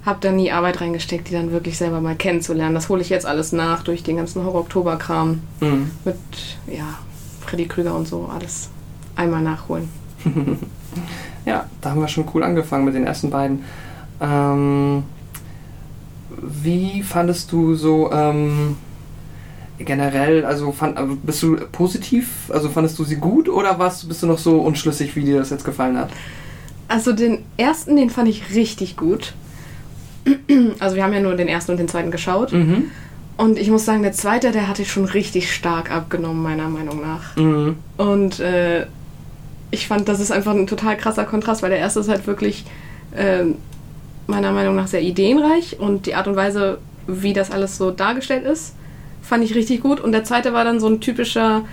habe 0.06 0.18
da 0.22 0.32
nie 0.32 0.52
Arbeit 0.52 0.82
reingesteckt, 0.82 1.30
die 1.30 1.34
dann 1.34 1.52
wirklich 1.52 1.78
selber 1.78 2.02
mal 2.02 2.16
kennenzulernen. 2.16 2.76
Das 2.76 2.90
hole 2.90 3.02
ich 3.02 3.10
jetzt 3.10 3.26
alles 3.26 3.52
nach 3.54 3.84
durch 3.84 4.04
den 4.04 4.18
ganzen 4.18 4.44
Horror-Oktober-Kram 4.44 5.42
Mhm. 5.62 5.92
mit, 6.04 6.16
ja, 6.68 6.98
Freddy 7.46 7.68
Krüger 7.68 7.96
und 7.96 8.08
so, 8.08 8.30
alles 8.34 8.70
einmal 9.16 9.42
nachholen. 9.42 9.90
Ja, 11.46 11.66
da 11.82 11.92
haben 11.92 12.02
wir 12.02 12.08
schon 12.08 12.26
cool 12.34 12.44
angefangen 12.44 12.86
mit 12.86 12.96
den 12.96 13.06
ersten 13.06 13.30
beiden. 13.30 13.64
Ähm, 14.22 15.04
wie 16.38 17.04
fandest 17.04 17.52
du 17.52 17.76
so 17.76 18.12
ähm, 18.12 18.78
generell, 19.78 20.46
also 20.46 20.72
fand, 20.72 20.98
also 20.98 21.18
bist 21.22 21.44
du 21.44 21.58
positiv, 21.72 22.50
also 22.50 22.70
fandest 22.70 22.98
du 23.00 23.04
sie 23.04 23.18
gut 23.18 23.50
oder 23.50 23.78
warst, 23.80 24.08
bist 24.08 24.24
du 24.24 24.28
noch 24.28 24.38
so 24.38 24.60
unschlüssig, 24.60 25.16
wie 25.16 25.24
dir 25.24 25.40
das 25.40 25.50
jetzt 25.50 25.66
gefallen 25.66 25.98
hat? 25.98 26.12
Also 26.88 27.12
den 27.12 27.40
ersten, 27.58 27.96
den 27.96 28.10
fand 28.10 28.30
ich 28.30 28.54
richtig 28.54 28.98
gut. 28.98 29.34
Also 30.80 30.96
wir 30.96 31.04
haben 31.04 31.14
ja 31.14 31.20
nur 31.20 31.36
den 31.36 31.48
ersten 31.48 31.72
und 31.72 31.78
den 31.78 31.88
zweiten 31.88 32.12
geschaut. 32.12 32.54
Mhm. 32.54 32.92
Und 33.36 33.58
ich 33.58 33.70
muss 33.70 33.84
sagen, 33.84 34.04
der 34.04 34.14
zweite, 34.14 34.52
der 34.52 34.68
hatte 34.68 34.86
schon 34.86 35.06
richtig 35.06 35.54
stark 35.54 35.92
abgenommen, 35.92 36.42
meiner 36.42 36.70
Meinung 36.70 37.02
nach. 37.02 37.36
Mhm. 37.36 37.76
Und 37.98 38.40
äh, 38.40 38.86
ich 39.74 39.88
fand, 39.88 40.08
das 40.08 40.20
ist 40.20 40.32
einfach 40.32 40.54
ein 40.54 40.68
total 40.68 40.96
krasser 40.98 41.26
Kontrast, 41.26 41.62
weil 41.64 41.70
der 41.72 41.80
erste 41.80 42.00
ist 42.00 42.10
halt 42.10 42.26
wirklich 42.28 42.64
ähm, 43.16 43.56
meiner 44.28 44.52
Meinung 44.52 44.76
nach 44.76 44.88
sehr 44.88 45.02
ideenreich 45.02 45.80
und 45.80 46.06
die 46.06 46.16
Art 46.16 46.28
und 46.28 46.36
Weise, 46.36 46.78
wie 47.08 47.34
das 47.34 47.52
alles 47.52 47.78
so 47.78 47.92
dargestellt 47.92 48.46
ist, 48.46 48.76
fand 49.22 49.44
ich 49.44 49.56
richtig 49.56 49.82
gut. 49.82 50.00
Und 50.00 50.12
der 50.14 50.24
zweite 50.24 50.54
war 50.54 50.64
dann 50.64 50.80
so 50.80 50.88
ein 50.88 51.02
typischer 51.02 51.64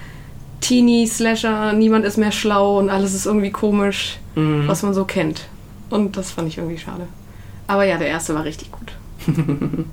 Teenie-Slasher, 0.60 1.72
niemand 1.72 2.04
ist 2.04 2.16
mehr 2.18 2.33
schlau 2.33 2.78
und 2.78 2.90
alles 2.90 3.15
ist 3.15 3.26
irgendwie 3.26 3.50
komisch, 3.50 4.18
Mhm. 4.36 4.68
was 4.68 4.83
man 4.83 4.94
so 4.94 5.04
kennt. 5.04 5.47
Und 5.90 6.16
das 6.16 6.31
fand 6.31 6.49
ich 6.49 6.58
irgendwie 6.58 6.78
schade. 6.78 7.06
Aber 7.66 7.84
ja, 7.84 7.97
der 7.99 8.08
erste 8.08 8.34
war 8.34 8.44
richtig 8.44 8.70
gut. 8.72 8.92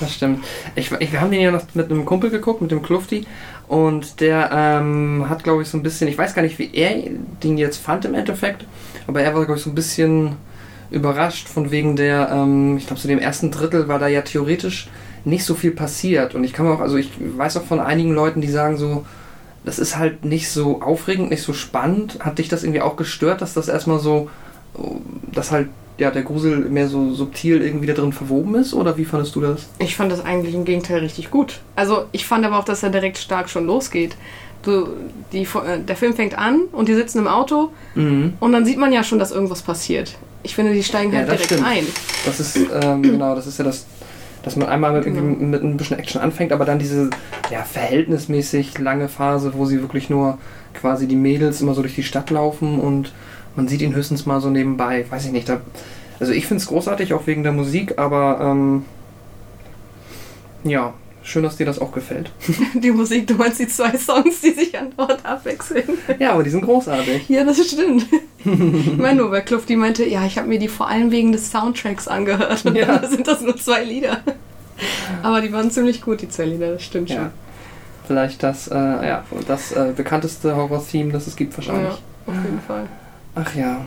Das 0.00 0.14
stimmt. 0.14 0.44
Ich, 0.76 0.92
ich, 0.92 1.12
wir 1.12 1.20
haben 1.20 1.30
den 1.30 1.40
ja 1.40 1.50
noch 1.50 1.62
mit 1.74 1.90
einem 1.90 2.04
Kumpel 2.04 2.30
geguckt, 2.30 2.62
mit 2.62 2.70
dem 2.70 2.82
Klufti. 2.82 3.26
Und 3.66 4.20
der 4.20 4.50
ähm, 4.52 5.26
hat, 5.28 5.44
glaube 5.44 5.62
ich, 5.62 5.68
so 5.68 5.76
ein 5.76 5.82
bisschen, 5.82 6.08
ich 6.08 6.16
weiß 6.16 6.34
gar 6.34 6.42
nicht, 6.42 6.58
wie 6.58 6.70
er 6.72 7.10
den 7.42 7.58
jetzt 7.58 7.78
fand 7.78 8.04
im 8.04 8.14
Endeffekt, 8.14 8.64
aber 9.06 9.20
er 9.20 9.34
war, 9.34 9.44
glaube 9.44 9.58
ich, 9.58 9.64
so 9.64 9.70
ein 9.70 9.74
bisschen 9.74 10.36
überrascht 10.90 11.48
von 11.48 11.70
wegen 11.70 11.96
der, 11.96 12.30
ähm, 12.32 12.78
ich 12.78 12.86
glaube, 12.86 13.00
so 13.00 13.08
dem 13.08 13.18
ersten 13.18 13.50
Drittel 13.50 13.88
war 13.88 13.98
da 13.98 14.08
ja 14.08 14.22
theoretisch 14.22 14.88
nicht 15.24 15.44
so 15.44 15.54
viel 15.54 15.72
passiert. 15.72 16.34
Und 16.34 16.44
ich 16.44 16.52
kann 16.52 16.66
auch, 16.66 16.80
also 16.80 16.96
ich 16.96 17.10
weiß 17.18 17.58
auch 17.58 17.64
von 17.64 17.80
einigen 17.80 18.14
Leuten, 18.14 18.40
die 18.40 18.48
sagen 18.48 18.76
so, 18.76 19.04
das 19.64 19.78
ist 19.78 19.98
halt 19.98 20.24
nicht 20.24 20.48
so 20.48 20.80
aufregend, 20.80 21.28
nicht 21.28 21.42
so 21.42 21.52
spannend. 21.52 22.18
Hat 22.20 22.38
dich 22.38 22.48
das 22.48 22.62
irgendwie 22.62 22.80
auch 22.80 22.96
gestört, 22.96 23.42
dass 23.42 23.52
das 23.52 23.68
erstmal 23.68 23.98
so, 23.98 24.30
dass 25.32 25.50
halt 25.50 25.68
ja 25.98 26.10
der 26.10 26.22
Grusel 26.22 26.58
mehr 26.58 26.88
so 26.88 27.12
subtil 27.12 27.60
irgendwie 27.62 27.86
da 27.86 27.92
drin 27.94 28.12
verwoben 28.12 28.54
ist? 28.54 28.72
Oder 28.74 28.96
wie 28.96 29.04
fandest 29.04 29.34
du 29.36 29.40
das? 29.40 29.66
Ich 29.78 29.96
fand 29.96 30.10
das 30.12 30.24
eigentlich 30.24 30.54
im 30.54 30.64
Gegenteil 30.64 31.00
richtig 31.00 31.30
gut. 31.30 31.60
Also 31.76 32.04
ich 32.12 32.24
fand 32.26 32.44
aber 32.46 32.58
auch, 32.58 32.64
dass 32.64 32.82
er 32.82 32.90
direkt 32.90 33.18
stark 33.18 33.48
schon 33.50 33.66
losgeht. 33.66 34.16
Du, 34.62 34.88
die, 35.32 35.42
äh, 35.42 35.78
der 35.86 35.96
Film 35.96 36.14
fängt 36.14 36.36
an 36.36 36.62
und 36.72 36.88
die 36.88 36.94
sitzen 36.94 37.18
im 37.18 37.28
Auto 37.28 37.70
Mhm. 37.94 38.34
und 38.40 38.52
dann 38.52 38.64
sieht 38.64 38.78
man 38.78 38.92
ja 38.92 39.04
schon, 39.04 39.18
dass 39.18 39.30
irgendwas 39.30 39.62
passiert. 39.62 40.16
Ich 40.42 40.54
finde, 40.54 40.72
die 40.72 40.82
steigen 40.82 41.12
Ja, 41.12 41.18
halt 41.20 41.28
das 41.28 41.36
direkt 41.36 41.52
stimmt. 41.52 41.66
ein. 41.66 41.86
Das 42.24 42.40
ist, 42.40 42.56
ähm, 42.82 43.02
genau, 43.02 43.34
das 43.34 43.46
ist 43.46 43.58
ja 43.58 43.64
das, 43.64 43.86
dass 44.42 44.56
man 44.56 44.68
einmal 44.68 44.92
mit, 44.92 45.04
Genau. 45.04 45.20
mit 45.22 45.62
ein 45.62 45.76
bisschen 45.76 45.98
Action 45.98 46.20
anfängt, 46.20 46.52
aber 46.52 46.64
dann 46.64 46.78
diese 46.78 47.10
ja, 47.50 47.62
verhältnismäßig 47.62 48.78
lange 48.78 49.08
Phase, 49.08 49.52
wo 49.54 49.64
sie 49.66 49.80
wirklich 49.80 50.10
nur 50.10 50.38
quasi 50.74 51.06
die 51.06 51.16
Mädels 51.16 51.60
immer 51.60 51.74
so 51.74 51.82
durch 51.82 51.94
die 51.94 52.02
Stadt 52.04 52.30
laufen 52.30 52.78
und 52.80 53.12
man 53.58 53.66
sieht 53.66 53.82
ihn 53.82 53.92
höchstens 53.92 54.24
mal 54.24 54.40
so 54.40 54.50
nebenbei. 54.50 55.04
Weiß 55.10 55.26
ich 55.26 55.32
nicht. 55.32 55.48
Da, 55.48 55.60
also 56.20 56.32
ich 56.32 56.46
finde 56.46 56.62
es 56.62 56.68
großartig, 56.68 57.12
auch 57.12 57.26
wegen 57.26 57.42
der 57.42 57.50
Musik, 57.52 57.98
aber 57.98 58.38
ähm, 58.40 58.84
ja, 60.62 60.94
schön, 61.24 61.42
dass 61.42 61.56
dir 61.56 61.66
das 61.66 61.80
auch 61.80 61.90
gefällt. 61.90 62.30
Die 62.74 62.92
Musik, 62.92 63.26
du 63.26 63.34
meinst 63.34 63.58
die 63.58 63.66
zwei 63.66 63.96
Songs, 63.98 64.40
die 64.40 64.52
sich 64.52 64.78
an 64.78 64.90
Bord 64.90 65.24
abwechseln. 65.26 65.84
Ja, 66.20 66.32
aber 66.34 66.44
die 66.44 66.50
sind 66.50 66.62
großartig. 66.62 67.28
Ja, 67.28 67.42
das 67.44 67.58
stimmt. 67.66 68.06
ich 68.44 68.96
meine 68.96 69.16
nur, 69.20 69.30
bei 69.30 69.40
Kluft, 69.40 69.68
die 69.68 69.76
meinte, 69.76 70.04
ja, 70.08 70.24
ich 70.24 70.38
habe 70.38 70.46
mir 70.48 70.58
die 70.60 70.68
vor 70.68 70.88
allem 70.88 71.10
wegen 71.10 71.32
des 71.32 71.50
Soundtracks 71.50 72.06
angehört. 72.08 72.64
Und 72.64 72.76
Ja. 72.76 72.86
dann 72.98 73.10
sind 73.10 73.26
das 73.26 73.40
nur 73.40 73.56
zwei 73.56 73.82
Lieder. 73.82 74.18
Aber 75.24 75.40
die 75.40 75.52
waren 75.52 75.70
ziemlich 75.72 76.00
gut, 76.02 76.22
die 76.22 76.28
zwei 76.28 76.44
Lieder, 76.44 76.72
das 76.74 76.84
stimmt 76.84 77.10
Ja. 77.10 77.16
schon. 77.16 77.30
Vielleicht 78.06 78.42
das, 78.42 78.68
äh, 78.68 78.74
ja, 78.74 79.24
das 79.46 79.72
äh, 79.72 79.92
bekannteste 79.94 80.54
Horror-Theme, 80.56 81.12
das 81.12 81.26
es 81.26 81.36
gibt 81.36 81.54
wahrscheinlich. 81.58 81.92
Ja, 81.92 81.98
auf 82.32 82.44
jeden 82.44 82.60
Fall. 82.60 82.86
Ach 83.40 83.54
ja. 83.54 83.84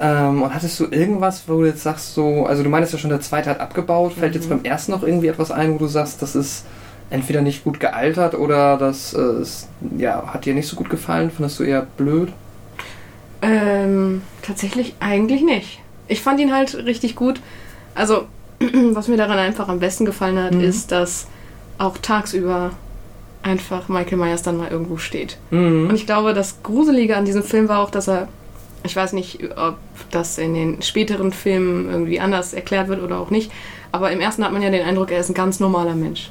Ähm, 0.00 0.42
und 0.42 0.52
hattest 0.54 0.78
du 0.80 0.86
irgendwas, 0.90 1.44
wo 1.46 1.60
du 1.60 1.66
jetzt 1.66 1.82
sagst, 1.82 2.14
so, 2.14 2.46
also 2.46 2.62
du 2.64 2.68
meinst 2.68 2.92
ja 2.92 2.98
schon, 2.98 3.10
der 3.10 3.20
zweite 3.20 3.50
hat 3.50 3.60
abgebaut. 3.60 4.14
Fällt 4.14 4.34
jetzt 4.34 4.48
beim 4.48 4.64
ersten 4.64 4.92
noch 4.92 5.02
irgendwie 5.04 5.28
etwas 5.28 5.50
ein, 5.52 5.72
wo 5.74 5.78
du 5.78 5.86
sagst, 5.86 6.20
das 6.22 6.34
ist 6.34 6.64
entweder 7.10 7.42
nicht 7.42 7.62
gut 7.62 7.78
gealtert 7.78 8.34
oder 8.34 8.76
das 8.76 9.14
äh, 9.14 9.40
ist, 9.42 9.68
ja, 9.96 10.26
hat 10.32 10.46
dir 10.46 10.54
nicht 10.54 10.66
so 10.66 10.74
gut 10.76 10.90
gefallen? 10.90 11.30
Fandest 11.30 11.60
du 11.60 11.64
eher 11.64 11.86
blöd? 11.96 12.32
Ähm, 13.42 14.22
tatsächlich 14.42 14.94
eigentlich 15.00 15.42
nicht. 15.42 15.80
Ich 16.08 16.22
fand 16.22 16.40
ihn 16.40 16.52
halt 16.52 16.74
richtig 16.74 17.14
gut. 17.14 17.40
Also, 17.94 18.24
was 18.92 19.08
mir 19.08 19.16
daran 19.16 19.38
einfach 19.38 19.68
am 19.68 19.78
besten 19.80 20.04
gefallen 20.04 20.42
hat, 20.42 20.54
Mhm. 20.54 20.60
ist, 20.60 20.90
dass 20.92 21.26
auch 21.78 21.98
tagsüber 21.98 22.70
einfach 23.42 23.88
Michael 23.88 24.18
Myers 24.18 24.42
dann 24.42 24.56
mal 24.56 24.70
irgendwo 24.70 24.96
steht. 24.96 25.36
Mhm. 25.50 25.88
Und 25.90 25.94
ich 25.94 26.06
glaube, 26.06 26.32
das 26.34 26.62
Gruselige 26.62 27.16
an 27.16 27.24
diesem 27.26 27.42
Film 27.42 27.68
war 27.68 27.80
auch, 27.80 27.90
dass 27.90 28.08
er, 28.08 28.28
ich 28.84 28.94
weiß 28.94 29.12
nicht, 29.14 29.40
ob 29.56 29.76
das 30.10 30.38
in 30.38 30.54
den 30.54 30.82
späteren 30.82 31.32
Filmen 31.32 31.90
irgendwie 31.90 32.20
anders 32.20 32.52
erklärt 32.54 32.88
wird 32.88 33.02
oder 33.02 33.18
auch 33.18 33.30
nicht, 33.30 33.50
aber 33.92 34.10
im 34.12 34.20
ersten 34.20 34.44
hat 34.44 34.52
man 34.52 34.62
ja 34.62 34.70
den 34.70 34.84
Eindruck, 34.86 35.10
er 35.10 35.18
ist 35.20 35.30
ein 35.30 35.34
ganz 35.34 35.58
normaler 35.60 35.94
Mensch. 35.94 36.30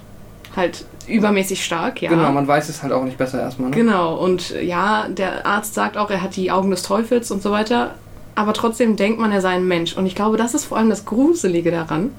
Halt 0.55 0.85
übermäßig 1.07 1.65
stark, 1.65 2.01
ja. 2.01 2.09
Genau, 2.09 2.31
man 2.31 2.47
weiß 2.47 2.69
es 2.69 2.83
halt 2.83 2.93
auch 2.93 3.03
nicht 3.03 3.17
besser 3.17 3.41
erstmal. 3.41 3.71
Ne? 3.71 3.75
Genau, 3.75 4.15
und 4.15 4.51
ja, 4.61 5.07
der 5.09 5.45
Arzt 5.47 5.73
sagt 5.73 5.97
auch, 5.97 6.11
er 6.11 6.21
hat 6.21 6.35
die 6.35 6.51
Augen 6.51 6.69
des 6.69 6.83
Teufels 6.83 7.31
und 7.31 7.41
so 7.41 7.51
weiter. 7.51 7.95
Aber 8.35 8.53
trotzdem 8.53 8.95
denkt 8.95 9.19
man, 9.19 9.31
er 9.31 9.41
sei 9.41 9.49
ein 9.49 9.67
Mensch. 9.67 9.95
Und 9.97 10.05
ich 10.05 10.15
glaube, 10.15 10.37
das 10.37 10.53
ist 10.53 10.65
vor 10.65 10.77
allem 10.77 10.89
das 10.89 11.05
Gruselige 11.05 11.71
daran. 11.71 12.11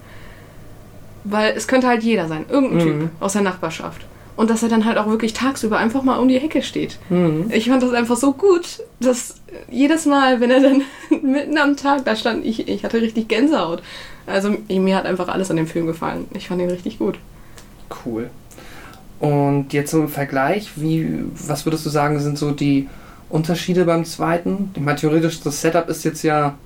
Weil 1.24 1.54
es 1.56 1.66
könnte 1.68 1.86
halt 1.88 2.02
jeder 2.02 2.28
sein. 2.28 2.44
Irgendein 2.48 2.76
Mhm. 2.78 3.00
Typ 3.00 3.10
aus 3.20 3.32
der 3.32 3.42
Nachbarschaft. 3.42 4.02
Und 4.36 4.50
dass 4.50 4.62
er 4.62 4.68
dann 4.68 4.84
halt 4.84 4.98
auch 4.98 5.06
wirklich 5.06 5.32
tagsüber 5.32 5.78
einfach 5.78 6.02
mal 6.02 6.18
um 6.18 6.28
die 6.28 6.38
Hecke 6.38 6.62
steht. 6.62 6.98
Mhm. 7.08 7.50
Ich 7.50 7.68
fand 7.68 7.82
das 7.82 7.92
einfach 7.92 8.16
so 8.16 8.32
gut, 8.32 8.82
dass 9.00 9.36
jedes 9.70 10.06
Mal, 10.06 10.40
wenn 10.40 10.50
er 10.50 10.60
dann 10.60 10.82
mitten 11.22 11.56
am 11.56 11.76
Tag 11.76 12.04
da 12.04 12.16
stand, 12.16 12.44
ich, 12.44 12.68
ich 12.68 12.84
hatte 12.84 13.00
richtig 13.00 13.28
Gänsehaut. 13.28 13.82
Also 14.26 14.56
mir 14.68 14.96
hat 14.96 15.06
einfach 15.06 15.28
alles 15.28 15.50
an 15.50 15.56
dem 15.56 15.66
Film 15.66 15.86
gefallen. 15.86 16.26
Ich 16.34 16.48
fand 16.48 16.60
ihn 16.60 16.70
richtig 16.70 16.98
gut. 16.98 17.18
Cool. 18.04 18.30
Und 19.20 19.72
jetzt 19.72 19.92
im 19.92 20.08
Vergleich, 20.08 20.72
wie, 20.76 21.24
was 21.46 21.64
würdest 21.64 21.86
du 21.86 21.90
sagen, 21.90 22.18
sind 22.20 22.38
so 22.38 22.50
die 22.50 22.88
Unterschiede 23.30 23.84
beim 23.84 24.04
zweiten? 24.04 24.70
Ich 24.74 24.82
meine, 24.82 24.98
theoretisch, 24.98 25.40
das 25.40 25.60
Setup 25.60 25.88
ist 25.88 26.04
jetzt 26.04 26.22
ja. 26.22 26.56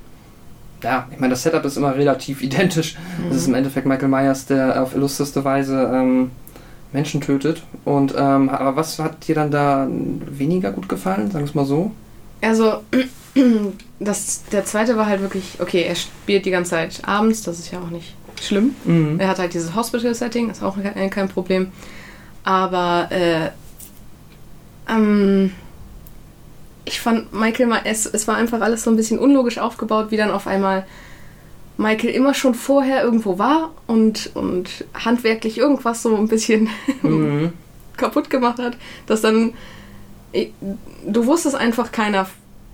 Ja, 0.83 1.09
ich 1.11 1.19
meine, 1.19 1.33
das 1.33 1.43
Setup 1.43 1.65
ist 1.65 1.77
immer 1.77 1.95
relativ 1.97 2.43
identisch. 2.43 2.97
Es 3.31 3.37
ist 3.37 3.49
im 3.49 3.55
Endeffekt 3.55 3.87
Michael 3.87 4.09
Myers, 4.09 4.47
der 4.47 4.83
auf 4.83 4.95
illusteste 4.95 5.45
Weise 5.45 5.91
ähm, 5.93 6.31
Menschen 6.93 7.21
tötet. 7.21 7.63
Und 7.85 8.15
ähm, 8.17 8.49
aber 8.49 8.77
was 8.77 8.99
hat 8.99 9.27
dir 9.29 9.35
dann 9.35 9.51
da 9.51 9.87
weniger 9.91 10.73
gut 10.73 10.89
gefallen? 10.89 11.31
Sagen 11.31 11.45
wir 11.45 11.49
es 11.49 11.55
mal 11.55 11.65
so. 11.65 11.93
Also, 12.41 12.83
das, 14.01 14.45
der 14.53 14.65
zweite 14.65 14.97
war 14.97 15.07
halt 15.07 15.21
wirklich, 15.21 15.59
okay, 15.61 15.83
er 15.83 15.95
spielt 15.95 16.47
die 16.47 16.51
ganze 16.51 16.71
Zeit 16.71 17.01
abends, 17.05 17.43
das 17.43 17.59
ist 17.59 17.71
ja 17.71 17.81
auch 17.81 17.91
nicht 17.91 18.15
schlimm. 18.41 18.75
Mhm. 18.85 19.19
Er 19.19 19.29
hat 19.29 19.39
halt 19.39 19.55
dieses 19.55 19.75
Hospital-Setting, 19.75 20.51
ist 20.51 20.63
auch 20.63 20.77
kein, 20.81 21.11
kein 21.11 21.29
Problem. 21.29 21.73
Aber, 22.45 23.09
äh, 23.11 23.51
ähm, 24.89 25.53
ich 26.85 27.01
fand 27.01 27.33
Michael 27.35 27.67
mal, 27.67 27.83
es, 27.85 28.07
es 28.07 28.27
war 28.27 28.37
einfach 28.37 28.61
alles 28.63 28.83
so 28.83 28.91
ein 28.91 28.97
bisschen 28.97 29.19
unlogisch 29.19 29.59
aufgebaut, 29.59 30.07
wie 30.11 30.17
dann 30.17 30.31
auf 30.31 30.47
einmal 30.47 30.87
Michael 31.79 32.11
immer 32.11 32.35
schon 32.35 32.55
vorher 32.55 33.03
irgendwo 33.03 33.39
war 33.39 33.71
und, 33.87 34.31
und 34.35 34.85
handwerklich 34.95 35.57
irgendwas 35.57 36.03
so 36.03 36.15
ein 36.15 36.29
bisschen 36.29 36.69
Mhm. 37.03 37.53
kaputt 37.97 38.29
gemacht 38.29 38.59
hat, 38.59 38.77
dass 39.07 39.23
dann 39.23 39.55
du 41.07 41.27
wusstest 41.27 41.57
einfach, 41.57 41.91
keiner 41.91 42.27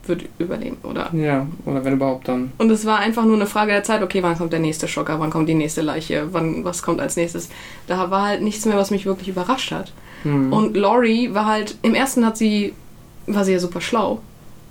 wird 0.07 0.25
überleben, 0.39 0.77
oder? 0.83 1.11
Ja, 1.15 1.47
oder 1.65 1.85
wenn 1.85 1.95
überhaupt 1.95 2.29
dann. 2.29 2.53
Und 2.59 2.71
es 2.71 2.85
war 2.85 2.99
einfach 2.99 3.25
nur 3.25 3.37
eine 3.37 3.47
Frage 3.47 3.73
der 3.73 3.85
Zeit, 3.85 4.03
okay, 4.03 4.23
wann 4.23 4.37
kommt 4.37 4.53
der 4.53 4.61
nächste 4.61 4.89
Schocker, 4.89 5.19
wann 5.21 5.31
kommt 5.31 5.49
die 5.49 5.55
nächste 5.55 5.81
Leiche, 5.83 6.29
wann, 6.33 6.65
was 6.65 6.83
kommt 6.83 7.01
als 7.01 7.17
nächstes. 7.17 7.49
Da 7.87 8.11
war 8.11 8.27
halt 8.27 8.43
nichts 8.43 8.67
mehr, 8.67 8.77
was 8.77 8.91
mich 8.91 9.07
wirklich 9.07 9.29
überrascht 9.29 9.73
hat. 9.73 9.93
Mhm. 10.25 10.53
Und 10.53 10.77
Laurie 10.77 11.33
war 11.33 11.47
halt, 11.47 11.77
im 11.83 11.95
ersten 11.95 12.27
hat 12.27 12.37
sie, 12.37 12.75
war 13.27 13.45
sie 13.45 13.53
ja 13.53 13.59
super 13.59 13.81
schlau 13.81 14.21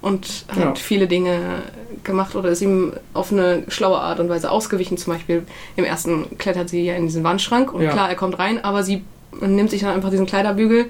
und 0.04 0.46
hat 0.50 0.58
Ja. 0.60 0.76
viele 0.76 1.08
Dinge 1.08 1.40
gemacht 2.04 2.36
oder 2.36 2.50
ist 2.50 2.62
ihm 2.62 2.94
auf 3.16 3.32
eine 3.32 3.64
schlaue 3.70 3.98
Art 4.00 4.20
und 4.20 4.30
Weise 4.30 4.52
ausgewichen. 4.52 4.98
Zum 4.98 5.14
Beispiel 5.14 5.44
im 5.76 5.86
ersten 5.86 6.38
klettert 6.38 6.70
sie 6.70 6.84
ja 6.84 6.94
in 6.96 7.08
diesen 7.08 7.24
Wandschrank 7.24 7.74
und 7.74 7.82
Ja. 7.82 7.92
klar, 7.92 8.10
er 8.10 8.16
kommt 8.16 8.38
rein, 8.38 8.64
aber 8.64 8.84
sie 8.84 9.04
nimmt 9.42 9.72
sich 9.72 9.82
dann 9.82 9.96
einfach 9.96 10.12
diesen 10.12 10.26
Kleiderbügel 10.28 10.86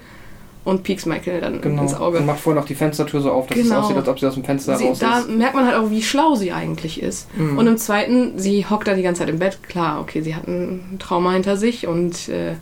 und 0.64 0.82
piekst 0.82 1.06
Michael 1.06 1.40
dann 1.40 1.60
Genau. 1.60 1.82
ins 1.82 1.94
Auge. 1.94 2.18
Und 2.18 2.26
macht 2.26 2.40
vorher 2.40 2.60
noch 2.60 2.66
die 2.66 2.74
Fenstertür 2.74 3.20
so 3.20 3.30
auf, 3.30 3.46
dass 3.46 3.56
Genau. 3.56 3.78
es 3.78 3.84
aussieht, 3.84 3.96
als 3.98 4.08
ob 4.08 4.18
sie 4.18 4.26
aus 4.26 4.34
dem 4.34 4.44
Fenster 4.44 4.76
Sie, 4.76 4.86
raus 4.86 4.98
da 4.98 5.18
ist. 5.20 5.28
merkt 5.30 5.54
man 5.54 5.66
halt 5.66 5.76
auch, 5.76 5.90
wie 5.90 6.02
schlau 6.02 6.34
sie 6.34 6.52
eigentlich 6.52 7.00
ist. 7.02 7.28
Mhm. 7.38 7.56
Und 7.58 7.66
im 7.66 7.76
zweiten, 7.76 8.38
sie 8.38 8.66
hockt 8.68 8.88
da 8.88 8.94
die 8.94 9.02
ganze 9.02 9.20
Zeit 9.20 9.28
im 9.28 9.38
Bett. 9.38 9.62
Klar, 9.62 10.00
okay, 10.00 10.22
sie 10.22 10.34
hat 10.34 10.48
ein 10.48 10.96
Trauma 10.98 11.32
hinter 11.32 11.56
sich 11.56 11.86
und 11.86 12.28
äh, 12.28 12.54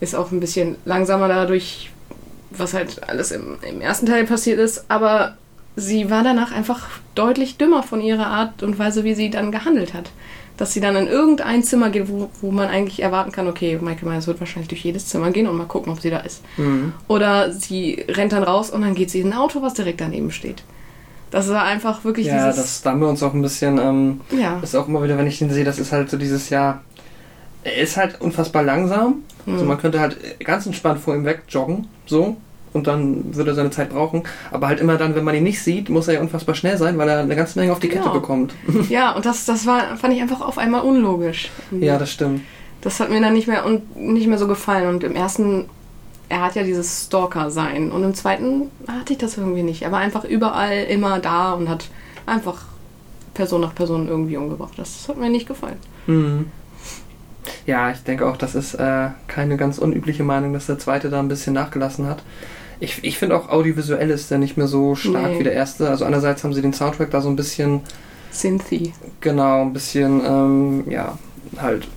ist 0.00 0.14
auch 0.14 0.30
ein 0.30 0.38
bisschen 0.40 0.76
langsamer 0.84 1.26
dadurch, 1.28 1.90
was 2.50 2.72
halt 2.74 3.08
alles 3.08 3.30
im, 3.32 3.56
im 3.68 3.80
ersten 3.80 4.06
Teil 4.06 4.24
passiert 4.24 4.58
ist. 4.60 4.84
Aber 4.88 5.36
sie 5.78 6.10
war 6.10 6.22
danach 6.22 6.52
einfach 6.52 6.86
deutlich 7.14 7.56
dümmer 7.56 7.82
von 7.82 8.00
ihrer 8.00 8.26
Art 8.26 8.62
und 8.62 8.78
Weise, 8.78 9.04
wie 9.04 9.14
sie 9.14 9.30
dann 9.30 9.52
gehandelt 9.52 9.94
hat. 9.94 10.10
Dass 10.56 10.72
sie 10.72 10.80
dann 10.80 10.96
in 10.96 11.06
irgendein 11.06 11.62
Zimmer 11.62 11.88
geht, 11.90 12.08
wo, 12.08 12.30
wo 12.40 12.50
man 12.50 12.68
eigentlich 12.68 13.00
erwarten 13.00 13.30
kann, 13.30 13.46
okay, 13.46 13.78
Michael 13.80 14.08
Myers 14.08 14.26
wird 14.26 14.40
wahrscheinlich 14.40 14.68
durch 14.68 14.82
jedes 14.84 15.06
Zimmer 15.06 15.30
gehen 15.30 15.46
und 15.46 15.56
mal 15.56 15.66
gucken, 15.66 15.92
ob 15.92 16.00
sie 16.00 16.10
da 16.10 16.18
ist. 16.18 16.42
Mhm. 16.56 16.92
Oder 17.06 17.52
sie 17.52 18.04
rennt 18.08 18.32
dann 18.32 18.42
raus 18.42 18.70
und 18.70 18.82
dann 18.82 18.94
geht 18.96 19.10
sie 19.10 19.20
in 19.20 19.32
ein 19.32 19.38
Auto, 19.38 19.62
was 19.62 19.74
direkt 19.74 20.00
daneben 20.00 20.32
steht. 20.32 20.62
Das 21.30 21.48
war 21.48 21.62
einfach 21.62 22.04
wirklich 22.04 22.26
Ja, 22.26 22.48
dieses. 22.48 22.56
das, 22.56 22.82
da 22.82 22.90
haben 22.90 23.00
wir 23.00 23.08
uns 23.08 23.22
auch 23.22 23.34
ein 23.34 23.42
bisschen, 23.42 23.78
ähm, 23.78 24.20
ja. 24.36 24.58
das 24.60 24.70
ist 24.70 24.74
auch 24.76 24.88
immer 24.88 25.02
wieder, 25.02 25.16
wenn 25.18 25.26
ich 25.28 25.40
ihn 25.40 25.50
sehe, 25.50 25.64
das 25.64 25.78
ist 25.78 25.92
halt 25.92 26.10
so 26.10 26.16
dieses 26.16 26.48
Jahr, 26.50 26.82
er 27.62 27.76
ist 27.76 27.96
halt 27.96 28.20
unfassbar 28.20 28.62
langsam. 28.62 29.22
Also 29.46 29.62
Mhm. 29.62 29.68
man 29.68 29.78
könnte 29.78 30.00
halt 30.00 30.16
ganz 30.40 30.66
entspannt 30.66 31.00
vor 31.00 31.14
ihm 31.14 31.24
wegjoggen, 31.24 31.86
so, 32.06 32.36
und 32.78 32.86
dann 32.86 33.34
würde 33.36 33.50
er 33.50 33.54
seine 33.54 33.70
Zeit 33.70 33.90
brauchen. 33.90 34.22
Aber 34.50 34.68
halt 34.68 34.80
immer 34.80 34.96
dann, 34.96 35.14
wenn 35.14 35.24
man 35.24 35.34
ihn 35.34 35.42
nicht 35.42 35.62
sieht, 35.62 35.88
muss 35.90 36.08
er 36.08 36.14
ja 36.14 36.20
unfassbar 36.20 36.54
schnell 36.54 36.78
sein, 36.78 36.96
weil 36.98 37.08
er 37.08 37.18
eine 37.20 37.36
ganze 37.36 37.58
Menge 37.58 37.72
auf 37.72 37.78
die 37.80 37.88
Kette 37.88 38.02
Genau. 38.04 38.14
bekommt. 38.14 38.54
ja, 38.88 39.12
und 39.12 39.26
das, 39.26 39.44
das 39.44 39.66
war, 39.66 39.96
fand 39.96 40.14
ich 40.14 40.22
einfach 40.22 40.40
auf 40.40 40.56
einmal 40.58 40.80
unlogisch. 40.82 41.50
Ja, 41.70 41.98
das 41.98 42.10
stimmt. 42.12 42.40
Das 42.80 43.00
hat 43.00 43.10
mir 43.10 43.20
dann 43.20 43.32
nicht 43.34 43.48
mehr 43.48 43.66
und 43.66 43.96
nicht 43.96 44.26
mehr 44.28 44.38
so 44.38 44.46
gefallen. 44.46 44.88
Und 44.88 45.04
im 45.04 45.14
ersten, 45.16 45.66
er 46.28 46.42
hat 46.42 46.54
ja 46.54 46.62
dieses 46.62 47.06
Stalker-Sein. 47.06 47.90
Und 47.90 48.04
im 48.04 48.14
zweiten 48.14 48.70
hatte 48.86 49.12
ich 49.14 49.18
das 49.18 49.36
irgendwie 49.36 49.62
nicht. 49.64 49.82
Er 49.82 49.92
war 49.92 49.98
einfach 49.98 50.24
überall 50.24 50.84
immer 50.84 51.18
da 51.18 51.52
und 51.54 51.68
hat 51.68 51.88
einfach 52.26 52.62
Person 53.34 53.60
nach 53.60 53.74
Person 53.74 54.08
irgendwie 54.08 54.36
umgebracht. 54.36 54.72
Das 54.76 55.08
hat 55.08 55.16
mir 55.18 55.28
nicht 55.28 55.46
gefallen. 55.48 55.76
Mhm. 56.06 56.46
Ja, 57.66 57.90
ich 57.90 57.98
denke 58.00 58.26
auch, 58.26 58.36
das 58.36 58.54
ist 58.54 58.74
äh, 58.74 59.08
keine 59.26 59.56
ganz 59.56 59.78
unübliche 59.78 60.22
Meinung, 60.22 60.52
dass 60.52 60.66
der 60.66 60.78
zweite 60.78 61.08
da 61.10 61.18
ein 61.18 61.28
bisschen 61.28 61.54
nachgelassen 61.54 62.06
hat. 62.06 62.22
Ich, 62.80 63.02
ich 63.02 63.18
finde 63.18 63.36
auch 63.36 63.48
audiovisuell 63.48 64.10
ist 64.10 64.30
der 64.30 64.38
nicht 64.38 64.56
mehr 64.56 64.68
so 64.68 64.94
stark 64.94 65.32
Nee. 65.32 65.38
wie 65.40 65.44
der 65.44 65.52
erste. 65.54 65.88
Also 65.90 66.04
einerseits 66.04 66.44
haben 66.44 66.54
sie 66.54 66.62
den 66.62 66.72
Soundtrack 66.72 67.10
da 67.10 67.20
so 67.20 67.28
ein 67.28 67.36
bisschen, 67.36 67.80
Synthy. 68.30 68.92
genau, 69.20 69.62
ein 69.62 69.72
bisschen, 69.72 70.20
ähm, 70.24 70.84
ja, 70.90 71.18
halt 71.56 71.88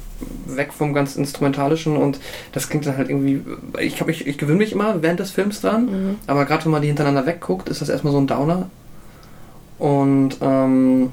weg 0.48 0.72
vom 0.74 0.94
ganz 0.94 1.16
Instrumentalischen 1.16 1.98
und 1.98 2.20
das 2.52 2.70
klingt 2.70 2.86
dann 2.86 2.98
halt 2.98 3.10
irgendwie, 3.10 3.42
ich, 3.80 4.00
hab, 4.02 4.08
ich, 4.10 4.26
ich 4.28 4.38
gewöhne 4.38 4.60
mich 4.60 4.72
immer 4.72 5.02
während 5.02 5.20
des 5.20 5.32
Films 5.32 5.62
dran, 5.62 5.86
Mhm. 5.86 6.16
aber 6.28 6.46
gerade 6.46 6.66
wenn 6.66 6.72
man 6.72 6.82
die 6.82 6.88
hintereinander 6.90 7.26
wegguckt, 7.26 7.70
ist 7.70 7.82
das 7.82 7.90
erstmal 7.90 8.14
so 8.14 8.20
ein 8.20 8.28
Downer. 8.28 8.70
Und 9.80 10.38
ähm, 10.42 11.12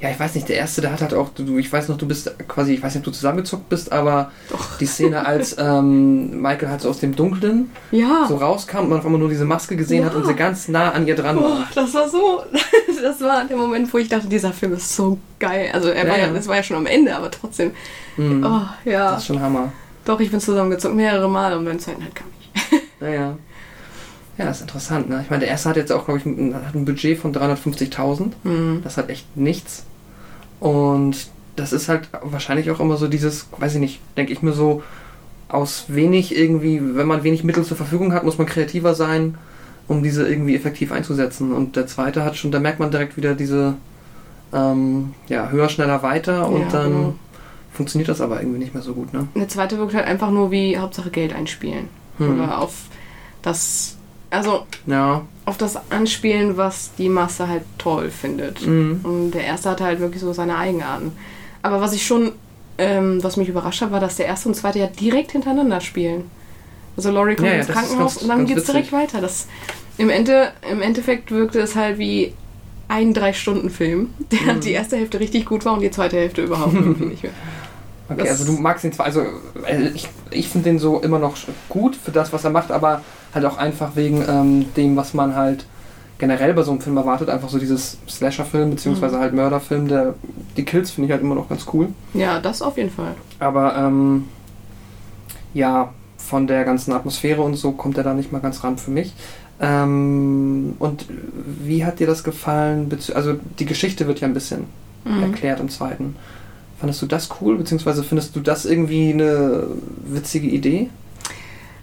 ja, 0.00 0.10
ich 0.10 0.18
weiß 0.18 0.34
nicht, 0.34 0.48
der 0.48 0.56
erste, 0.56 0.80
der 0.80 0.92
hat 0.92 1.00
halt 1.02 1.14
auch, 1.14 1.28
du, 1.30 1.58
ich 1.58 1.72
weiß 1.72 1.88
noch, 1.88 1.96
du 1.98 2.06
bist 2.06 2.32
quasi, 2.48 2.74
ich 2.74 2.82
weiß 2.82 2.94
nicht, 2.94 3.00
ob 3.00 3.04
du 3.04 3.10
zusammengezuckt 3.12 3.68
bist, 3.68 3.92
aber 3.92 4.30
Doch. 4.50 4.78
die 4.78 4.86
Szene, 4.86 5.26
als 5.26 5.56
ähm, 5.58 6.40
Michael 6.40 6.68
halt 6.68 6.80
so 6.80 6.90
aus 6.90 6.98
dem 7.00 7.14
Dunkeln 7.16 7.70
Ja. 7.90 8.24
so 8.28 8.36
rauskam 8.36 8.78
und 8.78 8.88
man 8.90 8.98
auf 8.98 9.04
einmal 9.06 9.20
nur 9.20 9.28
diese 9.28 9.44
Maske 9.44 9.76
gesehen 9.76 10.04
hat 10.04 10.12
Ja. 10.12 10.18
und 10.18 10.26
sie 10.26 10.34
ganz 10.34 10.68
nah 10.68 10.90
an 10.92 11.06
ihr 11.06 11.16
dran 11.16 11.36
Boah, 11.36 11.42
war. 11.50 11.68
das 11.74 11.94
war 11.94 12.08
so. 12.08 12.42
Das 13.02 13.18
war 13.22 13.46
der 13.46 13.56
Moment, 13.56 13.90
wo 13.94 13.96
ich 13.98 14.08
dachte, 14.10 14.26
dieser 14.28 14.52
Film 14.52 14.74
ist 14.74 14.94
so 14.94 15.16
geil. 15.38 15.70
Also 15.72 15.88
er 15.88 16.04
Ja, 16.04 16.10
war 16.10 16.18
ja, 16.18 16.28
das 16.28 16.46
war 16.48 16.56
ja 16.56 16.62
schon 16.62 16.76
am 16.76 16.84
Ende, 16.84 17.16
aber 17.16 17.30
trotzdem. 17.30 17.70
Mhm. 18.18 18.44
Oh, 18.44 18.60
ja. 18.88 19.12
Das 19.12 19.20
ist 19.22 19.26
schon 19.28 19.40
Hammer. 19.40 19.72
Doch, 20.04 20.20
ich 20.20 20.30
bin 20.30 20.38
zusammengezogen 20.38 20.96
mehrere 20.96 21.26
Mal 21.30 21.56
und 21.56 21.64
beim 21.64 21.78
zweiten 21.78 22.02
halt 22.02 22.14
gar 22.14 22.24
nicht. 22.26 22.82
Naja. 23.00 23.38
Ja, 24.40 24.46
das 24.46 24.56
ist 24.58 24.62
interessant, 24.62 25.08
ne? 25.08 25.20
Ich 25.22 25.30
meine, 25.30 25.40
der 25.40 25.50
erste 25.50 25.68
hat 25.68 25.76
jetzt 25.76 25.92
auch, 25.92 26.06
glaube 26.06 26.18
ich, 26.18 26.26
ein, 26.26 26.54
hat 26.54 26.74
ein 26.74 26.84
Budget 26.84 27.18
von 27.18 27.34
350.000. 27.34 28.32
Mhm. 28.42 28.80
Das 28.82 28.96
hat 28.96 29.10
echt 29.10 29.36
nichts. 29.36 29.84
Und 30.60 31.28
das 31.56 31.72
ist 31.72 31.88
halt 31.88 32.08
wahrscheinlich 32.22 32.70
auch 32.70 32.80
immer 32.80 32.96
so 32.96 33.06
dieses, 33.08 33.48
weiß 33.58 33.74
ich 33.74 33.80
nicht, 33.80 34.00
denke 34.16 34.32
ich 34.32 34.42
mir 34.42 34.52
so, 34.52 34.82
aus 35.48 35.84
wenig 35.88 36.36
irgendwie, 36.36 36.80
wenn 36.96 37.06
man 37.06 37.22
wenig 37.22 37.44
Mittel 37.44 37.64
zur 37.64 37.76
Verfügung 37.76 38.12
hat, 38.12 38.24
muss 38.24 38.38
man 38.38 38.46
kreativer 38.46 38.94
sein, 38.94 39.36
um 39.88 40.02
diese 40.02 40.26
irgendwie 40.26 40.54
effektiv 40.56 40.92
einzusetzen. 40.92 41.52
Und 41.52 41.76
der 41.76 41.86
zweite 41.86 42.24
hat 42.24 42.36
schon, 42.36 42.50
da 42.52 42.60
merkt 42.60 42.78
man 42.78 42.90
direkt 42.90 43.16
wieder 43.16 43.34
diese, 43.34 43.74
ähm, 44.54 45.12
ja, 45.28 45.48
höher, 45.50 45.68
schneller, 45.68 46.02
weiter 46.02 46.48
und 46.48 46.62
Ja, 46.62 46.68
dann 46.70 46.92
genau. 46.92 47.14
funktioniert 47.72 48.08
das 48.08 48.20
aber 48.20 48.40
irgendwie 48.40 48.58
nicht 48.58 48.74
mehr 48.74 48.82
so 48.82 48.94
gut, 48.94 49.12
ne? 49.12 49.28
Der 49.34 49.48
zweite 49.48 49.76
wirkt 49.78 49.94
halt 49.94 50.06
einfach 50.06 50.30
nur 50.30 50.50
wie 50.50 50.78
Hauptsache 50.78 51.10
Geld 51.10 51.34
einspielen. 51.34 51.88
Hm. 52.18 52.34
Oder 52.34 52.58
auf 52.58 52.74
das, 53.42 53.96
also 54.30 54.66
Ja. 54.86 55.22
auf 55.44 55.56
das 55.58 55.76
Anspielen, 55.90 56.56
was 56.56 56.90
die 56.96 57.08
Masse 57.08 57.48
halt 57.48 57.62
toll 57.78 58.10
findet. 58.10 58.64
Mhm. 58.66 59.00
Und 59.02 59.30
der 59.32 59.44
erste 59.44 59.70
hatte 59.70 59.84
halt 59.84 60.00
wirklich 60.00 60.20
so 60.22 60.32
seine 60.32 60.56
Eigenarten. 60.56 61.12
Aber 61.62 61.80
was 61.80 61.92
ich 61.92 62.06
schon, 62.06 62.32
ähm, 62.78 63.22
was 63.22 63.36
mich 63.36 63.48
überrascht 63.48 63.82
hat, 63.82 63.92
war, 63.92 64.00
dass 64.00 64.16
der 64.16 64.26
erste 64.26 64.48
und 64.48 64.54
zweite 64.54 64.78
ja 64.78 64.86
direkt 64.86 65.32
hintereinander 65.32 65.80
spielen. 65.80 66.30
Also 66.96 67.10
Laurie 67.10 67.34
kommt 67.36 67.48
Ja, 67.48 67.54
ja, 67.54 67.60
ins 67.60 67.68
Krankenhaus 67.68 68.14
ganz- 68.14 68.22
und 68.22 68.28
dann 68.28 68.46
geht's 68.46 68.60
witzig. 68.60 68.72
direkt 68.74 68.92
weiter. 68.92 69.20
Das, 69.20 69.46
im, 69.98 70.10
Ende, 70.10 70.52
Im 70.70 70.80
Endeffekt 70.82 71.30
wirkte 71.30 71.60
es 71.60 71.74
halt 71.76 71.98
wie 71.98 72.32
ein 72.88 73.14
Drei-Stunden-Film, 73.14 74.10
der 74.32 74.54
Mhm. 74.54 74.60
die 74.60 74.72
erste 74.72 74.96
Hälfte 74.96 75.20
richtig 75.20 75.44
gut 75.46 75.64
war 75.64 75.74
und 75.74 75.80
die 75.80 75.90
zweite 75.90 76.16
Hälfte 76.16 76.42
überhaupt 76.42 76.72
nicht 77.00 77.22
mehr. 77.22 77.32
Okay, 78.08 78.20
Das- 78.22 78.28
also 78.40 78.44
du 78.46 78.60
magst 78.60 78.84
ihn 78.84 78.92
zwar, 78.92 79.06
also 79.06 79.20
äh, 79.66 79.88
ich, 79.94 80.08
ich 80.30 80.48
finde 80.48 80.70
den 80.70 80.78
so 80.80 80.98
immer 81.00 81.18
noch 81.20 81.36
gut 81.68 81.94
für 81.94 82.10
das, 82.10 82.32
was 82.32 82.42
er 82.44 82.50
macht, 82.50 82.72
aber 82.72 83.02
halt 83.34 83.44
auch 83.44 83.56
einfach 83.58 83.96
wegen 83.96 84.24
ähm, 84.28 84.66
dem, 84.76 84.96
was 84.96 85.14
man 85.14 85.34
halt 85.34 85.66
generell 86.18 86.52
bei 86.52 86.62
so 86.62 86.70
einem 86.72 86.80
Film 86.80 86.96
erwartet, 86.98 87.30
einfach 87.30 87.48
so 87.48 87.58
dieses 87.58 87.96
Slasher-Film, 88.08 88.70
beziehungsweise 88.70 89.16
Mhm. 89.16 89.20
halt 89.20 89.34
Mörder-Film, 89.34 89.88
der, 89.88 90.14
die 90.56 90.64
Kills 90.64 90.90
finde 90.90 91.06
ich 91.06 91.12
halt 91.12 91.22
immer 91.22 91.34
noch 91.34 91.48
ganz 91.48 91.66
cool. 91.72 91.88
Ja, 92.12 92.38
das 92.40 92.60
auf 92.60 92.76
jeden 92.76 92.90
Fall. 92.90 93.14
Aber 93.38 93.74
ähm, 93.76 94.24
ja, 95.54 95.92
von 96.18 96.46
der 96.46 96.64
ganzen 96.64 96.92
Atmosphäre 96.92 97.42
und 97.42 97.54
so 97.56 97.72
kommt 97.72 97.96
er 97.96 98.04
da 98.04 98.12
nicht 98.14 98.32
mal 98.32 98.40
ganz 98.40 98.62
ran 98.62 98.76
für 98.76 98.90
mich. 98.90 99.14
Ähm, 99.60 100.74
und 100.78 101.06
wie 101.64 101.84
hat 101.84 101.98
dir 102.00 102.06
das 102.06 102.24
gefallen? 102.24 102.90
Also 103.14 103.34
die 103.58 103.66
Geschichte 103.66 104.06
wird 104.06 104.20
ja 104.20 104.28
ein 104.28 104.34
bisschen 104.34 104.64
Mhm. 105.04 105.22
erklärt 105.22 105.60
im 105.60 105.70
zweiten. 105.70 106.14
Fandest 106.78 107.00
du 107.00 107.06
das 107.06 107.30
cool, 107.40 107.56
beziehungsweise 107.56 108.02
findest 108.02 108.36
du 108.36 108.40
das 108.40 108.66
irgendwie 108.66 109.12
eine 109.12 109.64
witzige 110.04 110.46
Idee? 110.48 110.90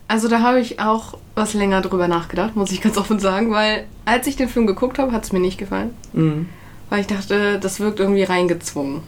Also 0.08 0.28
da 0.28 0.42
habe 0.42 0.60
ich 0.60 0.80
auch 0.80 1.18
was 1.36 1.54
länger 1.54 1.82
drüber 1.82 2.08
nachgedacht, 2.08 2.56
muss 2.56 2.72
ich 2.72 2.82
ganz 2.84 2.98
offen 2.98 3.20
sagen, 3.20 3.52
weil 3.52 3.86
als 4.06 4.28
ich 4.28 4.36
den 4.36 4.50
Film 4.50 4.68
geguckt 4.68 5.00
habe, 5.00 5.12
hat 5.12 5.24
es 5.24 5.32
mir 5.32 5.40
nicht 5.40 5.58
gefallen. 5.58 5.92
Mhm. 6.14 6.50
Weil 6.90 7.02
ich 7.02 7.08
dachte, 7.08 7.60
das 7.60 7.80
wirkt 7.80 8.00
irgendwie 8.00 8.24
reingezwungen. 8.24 9.02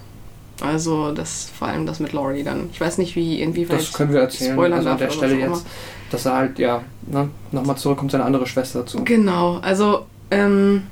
Also 0.62 1.14
das, 1.14 1.49
vor 1.58 1.69
allem 1.69 1.85
das 1.85 2.01
mit 2.01 2.12
Laurie 2.12 2.44
dann. 2.44 2.69
Ich 2.74 2.82
weiß 2.82 2.98
nicht, 2.98 3.15
wie, 3.15 3.42
inwieweit 3.42 3.80
Das 3.80 3.94
können 3.94 4.12
wir 4.12 4.19
erzählen. 4.19 4.53
spoilern 4.53 4.80
also 4.80 4.90
an 4.90 4.98
der 4.98 5.10
Stelle 5.10 5.35
jetzt, 5.35 5.65
dass 6.12 6.26
er 6.26 6.35
halt, 6.35 6.60
ja, 6.60 6.82
ne, 7.08 7.30
nochmal 7.51 7.78
zurückkommt, 7.78 8.12
seine 8.12 8.26
andere 8.26 8.46
Schwester 8.46 8.80
dazu. 8.80 9.03
Genau, 9.06 9.60
also 9.62 10.06
ähm, 10.32 10.83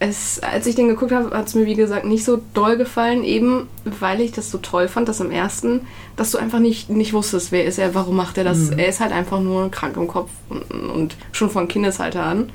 es, 0.00 0.40
als 0.42 0.66
ich 0.66 0.74
den 0.74 0.88
geguckt 0.88 1.12
habe, 1.12 1.36
hat 1.36 1.46
es 1.46 1.54
mir 1.54 1.66
wie 1.66 1.74
gesagt 1.74 2.04
nicht 2.04 2.24
so 2.24 2.40
doll 2.54 2.76
gefallen, 2.76 3.22
eben 3.22 3.68
weil 3.84 4.20
ich 4.20 4.32
das 4.32 4.50
so 4.50 4.58
toll 4.58 4.88
fand, 4.88 5.08
dass 5.08 5.20
im 5.20 5.30
ersten, 5.30 5.82
dass 6.16 6.32
du 6.32 6.38
einfach 6.38 6.58
nicht, 6.58 6.90
nicht 6.90 7.12
wusstest, 7.12 7.52
wer 7.52 7.64
ist 7.64 7.78
er, 7.78 7.94
warum 7.94 8.16
macht 8.16 8.38
er 8.38 8.44
das. 8.44 8.70
Mhm. 8.70 8.78
Er 8.78 8.88
ist 8.88 9.00
halt 9.00 9.12
einfach 9.12 9.40
nur 9.40 9.70
krank 9.70 9.96
im 9.96 10.08
Kopf 10.08 10.30
und, 10.48 10.62
und 10.90 11.16
schon 11.32 11.50
von 11.50 11.68
Kindesalter 11.68 12.24
an 12.24 12.50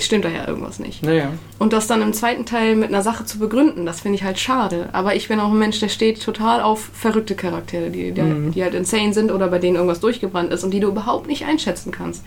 stimmt 0.00 0.24
da 0.24 0.28
ja 0.28 0.46
irgendwas 0.46 0.78
nicht. 0.78 1.02
Naja. 1.02 1.32
Und 1.58 1.72
das 1.72 1.86
dann 1.86 2.02
im 2.02 2.12
zweiten 2.12 2.46
Teil 2.46 2.76
mit 2.76 2.88
einer 2.88 3.02
Sache 3.02 3.24
zu 3.24 3.38
begründen, 3.38 3.86
das 3.86 4.00
finde 4.00 4.16
ich 4.16 4.24
halt 4.24 4.38
schade. 4.38 4.88
Aber 4.92 5.14
ich 5.16 5.28
bin 5.28 5.40
auch 5.40 5.50
ein 5.50 5.58
Mensch, 5.58 5.80
der 5.80 5.88
steht 5.88 6.22
total 6.22 6.60
auf 6.62 6.90
verrückte 6.92 7.34
Charaktere, 7.34 7.90
die, 7.90 8.12
die, 8.12 8.22
Mhm. 8.22 8.52
die 8.52 8.62
halt 8.62 8.74
insane 8.74 9.12
sind 9.12 9.32
oder 9.32 9.48
bei 9.48 9.58
denen 9.58 9.76
irgendwas 9.76 10.00
durchgebrannt 10.00 10.52
ist 10.52 10.64
und 10.64 10.70
die 10.70 10.80
du 10.80 10.88
überhaupt 10.88 11.26
nicht 11.26 11.46
einschätzen 11.46 11.90
kannst. 11.90 12.24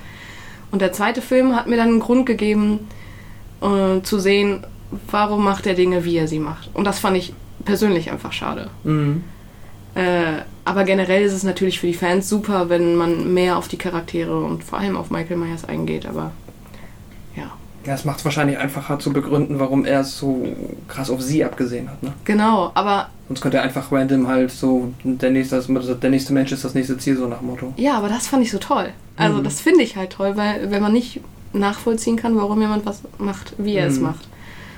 Und 0.72 0.82
der 0.82 0.94
zweite 0.94 1.22
Film 1.22 1.56
hat 1.56 1.68
mir 1.68 1.78
dann 1.78 1.90
einen 1.90 2.00
Grund 2.00 2.26
gegeben, 2.26 2.88
äh, 3.62 4.02
zu 4.04 4.20
sehen, 4.20 4.66
warum 5.10 5.44
macht 5.44 5.66
er 5.68 5.74
Dinge, 5.74 6.04
wie 6.04 6.18
er 6.18 6.28
sie 6.28 6.40
macht. 6.40 6.70
Und 6.74 6.86
das 6.86 7.00
fand 7.00 7.18
ich 7.18 7.34
persönlich 7.66 8.12
einfach 8.12 8.34
schade. 8.34 8.70
Mhm. 8.84 9.24
Äh, 9.96 10.42
aber 10.64 10.84
generell 10.86 11.24
ist 11.24 11.34
es 11.34 11.44
natürlich 11.44 11.80
für 11.80 11.88
die 11.88 11.94
Fans 11.94 12.30
super, 12.30 12.70
wenn 12.70 12.96
man 12.96 13.34
mehr 13.34 13.58
auf 13.58 13.68
die 13.68 13.78
Charaktere 13.78 14.40
und 14.44 14.64
vor 14.64 14.80
allem 14.80 14.96
auf 14.96 15.10
Michael 15.12 15.38
Myers 15.38 15.66
eingeht. 15.66 16.06
Aber 16.06 16.32
ja, 17.36 17.52
Ja, 17.86 17.94
es 17.94 18.06
macht 18.06 18.20
es 18.20 18.26
wahrscheinlich 18.26 18.58
einfacher 18.58 19.00
zu 19.00 19.12
begründen, 19.12 19.60
warum 19.60 19.84
er 19.86 20.04
so 20.06 20.48
krass 20.88 21.10
auf 21.10 21.22
sie 21.22 21.44
abgesehen 21.44 21.90
hat. 21.90 22.02
Ne? 22.04 22.14
genau. 22.24 22.72
Aber 22.74 23.10
Sonst 23.28 23.42
könnte 23.42 23.58
er 23.58 23.64
einfach 23.64 23.92
random 23.92 24.28
halt 24.28 24.52
so, 24.52 24.94
der 25.04 25.32
nächste, 25.32 25.62
der 25.62 26.10
nächste 26.10 26.34
Mensch 26.34 26.52
ist 26.52 26.64
das 26.64 26.74
nächste 26.74 26.98
Ziel, 26.98 27.18
so 27.18 27.28
nach 27.28 27.42
Motto. 27.42 27.74
ja, 27.78 27.98
aber 27.98 28.08
das 28.10 28.28
fand 28.28 28.44
ich 28.44 28.52
so 28.52 28.58
toll. 28.60 28.90
Also 29.18 29.38
Mhm. 29.40 29.44
das 29.44 29.60
finde 29.62 29.84
ich 29.84 29.96
halt 29.98 30.12
toll, 30.12 30.34
weil 30.38 30.70
wenn 30.72 30.82
man 30.82 30.94
nicht 30.94 31.20
nachvollziehen 31.54 32.16
kann, 32.16 32.36
warum 32.38 32.62
jemand 32.62 32.86
was 32.86 33.02
macht, 33.18 33.54
wie 33.58 33.76
er 33.76 33.88
es 33.88 33.98
Mhm. 33.98 34.04
macht. 34.04 34.28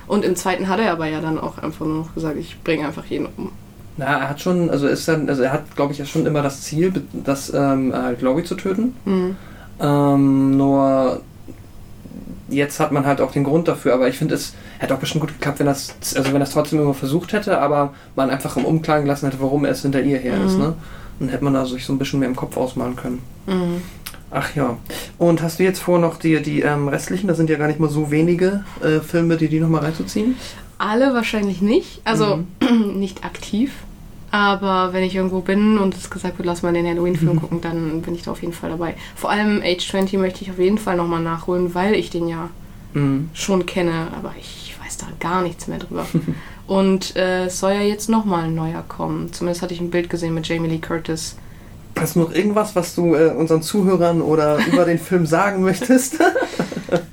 Und 0.06 0.24
im 0.24 0.36
zweiten 0.36 0.68
hat 0.68 0.80
er 0.80 0.92
aber 0.92 1.06
ja 1.06 1.20
dann 1.20 1.38
auch 1.38 1.58
einfach 1.58 1.86
nur 1.86 1.98
noch 1.98 2.14
gesagt, 2.14 2.36
ich 2.38 2.56
bringe 2.62 2.86
einfach 2.86 3.04
jeden 3.06 3.26
um. 3.36 3.50
Na, 3.96 4.04
er 4.06 4.28
hat 4.28 4.40
schon, 4.40 4.68
also 4.70 4.86
ist 4.88 5.06
dann, 5.08 5.28
also 5.28 5.42
er 5.42 5.52
hat, 5.52 5.76
glaube 5.76 5.92
ich, 5.92 5.98
ja 5.98 6.04
schon 6.04 6.26
immer 6.26 6.42
das 6.42 6.62
Ziel, 6.62 6.92
das 7.12 7.52
ähm, 7.54 7.92
halt 7.94 8.20
Laurie 8.22 8.42
zu 8.44 8.54
töten. 8.56 8.94
Mhm. 9.04 9.36
Ähm, 9.80 10.56
nur 10.56 11.20
jetzt 12.48 12.78
hat 12.80 12.92
man 12.92 13.06
halt 13.06 13.20
auch 13.20 13.32
den 13.32 13.44
Grund 13.44 13.66
dafür, 13.68 13.94
aber 13.94 14.08
ich 14.08 14.18
finde 14.18 14.34
es 14.34 14.54
hätte 14.78 14.94
auch 14.94 14.98
bestimmt 14.98 15.22
gut 15.22 15.32
geklappt, 15.32 15.60
wenn 15.60 15.66
das, 15.66 15.94
also 16.16 16.32
wenn 16.32 16.40
das 16.40 16.50
trotzdem 16.50 16.80
immer 16.80 16.94
versucht 16.94 17.32
hätte, 17.32 17.58
aber 17.60 17.94
man 18.16 18.30
einfach 18.30 18.56
im 18.56 18.64
Umklang 18.64 19.02
gelassen 19.02 19.26
hätte, 19.30 19.40
warum 19.40 19.64
er 19.64 19.70
es 19.72 19.82
hinter 19.82 20.02
ihr 20.02 20.18
her 20.18 20.36
ist, 20.44 20.54
Mhm. 20.54 20.60
ne? 20.62 20.74
Dann 21.20 21.28
hätte 21.28 21.44
man 21.44 21.54
da 21.54 21.64
sich 21.64 21.86
so 21.86 21.92
ein 21.92 21.98
bisschen 21.98 22.18
mehr 22.20 22.28
im 22.28 22.34
Kopf 22.36 22.56
ausmalen 22.56 22.96
können. 22.96 23.20
Mhm. 23.46 23.82
Ach 24.36 24.54
ja. 24.56 24.76
Und 25.16 25.42
hast 25.42 25.60
du 25.60 25.62
jetzt 25.62 25.78
vor, 25.80 25.98
noch 26.00 26.18
die, 26.18 26.42
die 26.42 26.62
ähm, 26.62 26.88
restlichen, 26.88 27.28
das 27.28 27.36
sind 27.36 27.48
ja 27.48 27.56
gar 27.56 27.68
nicht 27.68 27.78
mal 27.78 27.88
so 27.88 28.10
wenige 28.10 28.64
äh, 28.82 28.98
Filme, 28.98 29.36
die 29.36 29.46
die 29.48 29.60
nochmal 29.60 29.82
reinzuziehen? 29.82 30.34
Alle 30.76 31.14
wahrscheinlich 31.14 31.62
nicht, 31.62 32.00
also 32.04 32.40
Mhm. 32.60 32.94
nicht 32.98 33.24
aktiv. 33.24 33.72
Aber 34.32 34.92
wenn 34.92 35.04
ich 35.04 35.14
irgendwo 35.14 35.38
bin 35.38 35.78
und 35.78 35.94
es 35.94 36.10
gesagt 36.10 36.38
wird, 36.38 36.46
lass 36.46 36.62
mal 36.64 36.72
den 36.72 36.84
Halloween-Film 36.86 37.34
Mhm. 37.34 37.40
gucken, 37.40 37.60
dann 37.60 38.02
bin 38.02 38.16
ich 38.16 38.22
da 38.22 38.32
auf 38.32 38.42
jeden 38.42 38.52
Fall 38.52 38.70
dabei. 38.70 38.96
Vor 39.14 39.30
allem 39.30 39.62
Age 39.64 39.88
20 39.88 40.18
möchte 40.18 40.42
ich 40.42 40.50
auf 40.50 40.58
jeden 40.58 40.78
Fall 40.78 40.96
nochmal 40.96 41.22
nachholen, 41.22 41.72
weil 41.76 41.94
ich 41.94 42.10
den 42.10 42.26
ja 42.26 42.50
Mhm. 42.94 43.30
schon 43.34 43.64
kenne, 43.66 44.08
aber 44.18 44.34
ich 44.40 44.74
weiß 44.84 44.96
da 44.98 45.06
gar 45.20 45.42
nichts 45.42 45.68
mehr 45.68 45.78
drüber. 45.78 46.06
und 46.66 47.14
äh, 47.14 47.44
es 47.46 47.60
soll 47.60 47.72
ja 47.74 47.82
jetzt 47.82 48.08
nochmal 48.08 48.44
ein 48.44 48.54
neuer 48.56 48.82
kommen. 48.88 49.32
Zumindest 49.32 49.62
hatte 49.62 49.74
ich 49.74 49.80
ein 49.80 49.90
Bild 49.90 50.10
gesehen 50.10 50.34
mit 50.34 50.48
Jamie 50.48 50.68
Lee 50.68 50.78
Curtis. 50.78 51.36
Hast 51.98 52.16
du 52.16 52.20
noch 52.20 52.32
irgendwas, 52.32 52.74
was 52.74 52.94
du 52.94 53.14
äh, 53.14 53.30
unseren 53.30 53.62
Zuhörern 53.62 54.20
oder 54.20 54.58
über 54.72 54.84
den 54.84 54.98
Film 54.98 55.26
sagen 55.26 55.62
möchtest? 55.62 56.20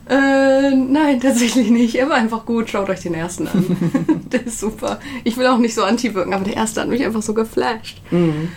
Äh, 0.10 0.72
nein, 0.76 1.20
tatsächlich 1.22 1.70
nicht. 1.70 1.96
Er 1.96 2.10
war 2.10 2.18
einfach 2.18 2.46
gut. 2.46 2.70
Schaut 2.70 2.90
euch 2.90 3.00
den 3.02 3.14
ersten 3.14 3.48
an. 3.48 3.78
der 4.32 4.46
ist 4.46 4.60
super. 4.60 5.00
Ich 5.24 5.38
will 5.38 5.48
auch 5.48 5.58
nicht 5.58 5.74
so 5.74 5.84
anti 5.84 6.14
wirken, 6.14 6.34
aber 6.34 6.44
der 6.44 6.56
erste 6.56 6.82
hat 6.82 6.90
mich 6.90 7.04
einfach 7.06 7.22
so 7.22 7.34
geflasht. 7.34 8.02
mhm. 8.12 8.50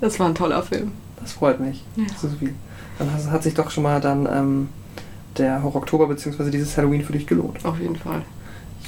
Das 0.00 0.18
war 0.18 0.26
ein 0.26 0.34
toller 0.34 0.62
Film. 0.62 0.92
Das 1.20 1.32
freut 1.32 1.60
mich. 1.60 1.84
Ja. 1.96 2.04
Viel. 2.38 2.54
Dann 2.98 3.30
hat, 3.30 3.42
sich 3.42 3.54
doch 3.54 3.70
schon 3.70 3.82
mal 3.82 4.00
dann 4.00 4.28
ähm, 4.30 4.68
der 5.38 5.62
Horror-Oktober 5.62 6.08
bzw. 6.08 6.50
dieses 6.50 6.76
Halloween 6.76 7.04
für 7.04 7.12
dich 7.12 7.26
gelohnt. 7.26 7.64
Auf 7.64 7.78
jeden 7.78 7.96
Fall. 7.96 8.22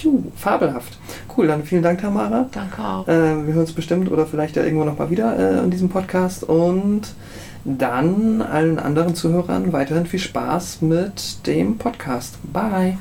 Juhu, 0.02 0.24
fabelhaft. 0.36 0.98
Cool, 1.36 1.46
dann 1.46 1.64
vielen 1.64 1.82
Dank, 1.82 2.00
Tamara. 2.00 2.48
Danke 2.52 2.82
auch. 2.82 3.06
Äh, 3.08 3.46
wir 3.46 3.54
hören 3.54 3.60
uns 3.60 3.72
bestimmt 3.72 4.10
oder 4.10 4.26
vielleicht 4.26 4.56
ja 4.56 4.64
irgendwo 4.64 4.84
noch 4.84 4.98
mal 4.98 5.10
wieder 5.10 5.36
äh, 5.38 5.58
in 5.64 5.70
diesem 5.70 5.88
Podcast. 5.88 6.44
Und 6.44 7.14
dann 7.64 8.42
allen 8.42 8.78
anderen 8.78 9.14
Zuhörern 9.14 9.72
weiterhin 9.72 10.06
viel 10.06 10.20
Spaß 10.20 10.82
mit 10.82 11.46
dem 11.46 11.78
Podcast. 11.78 12.38
Bye. 12.52 12.98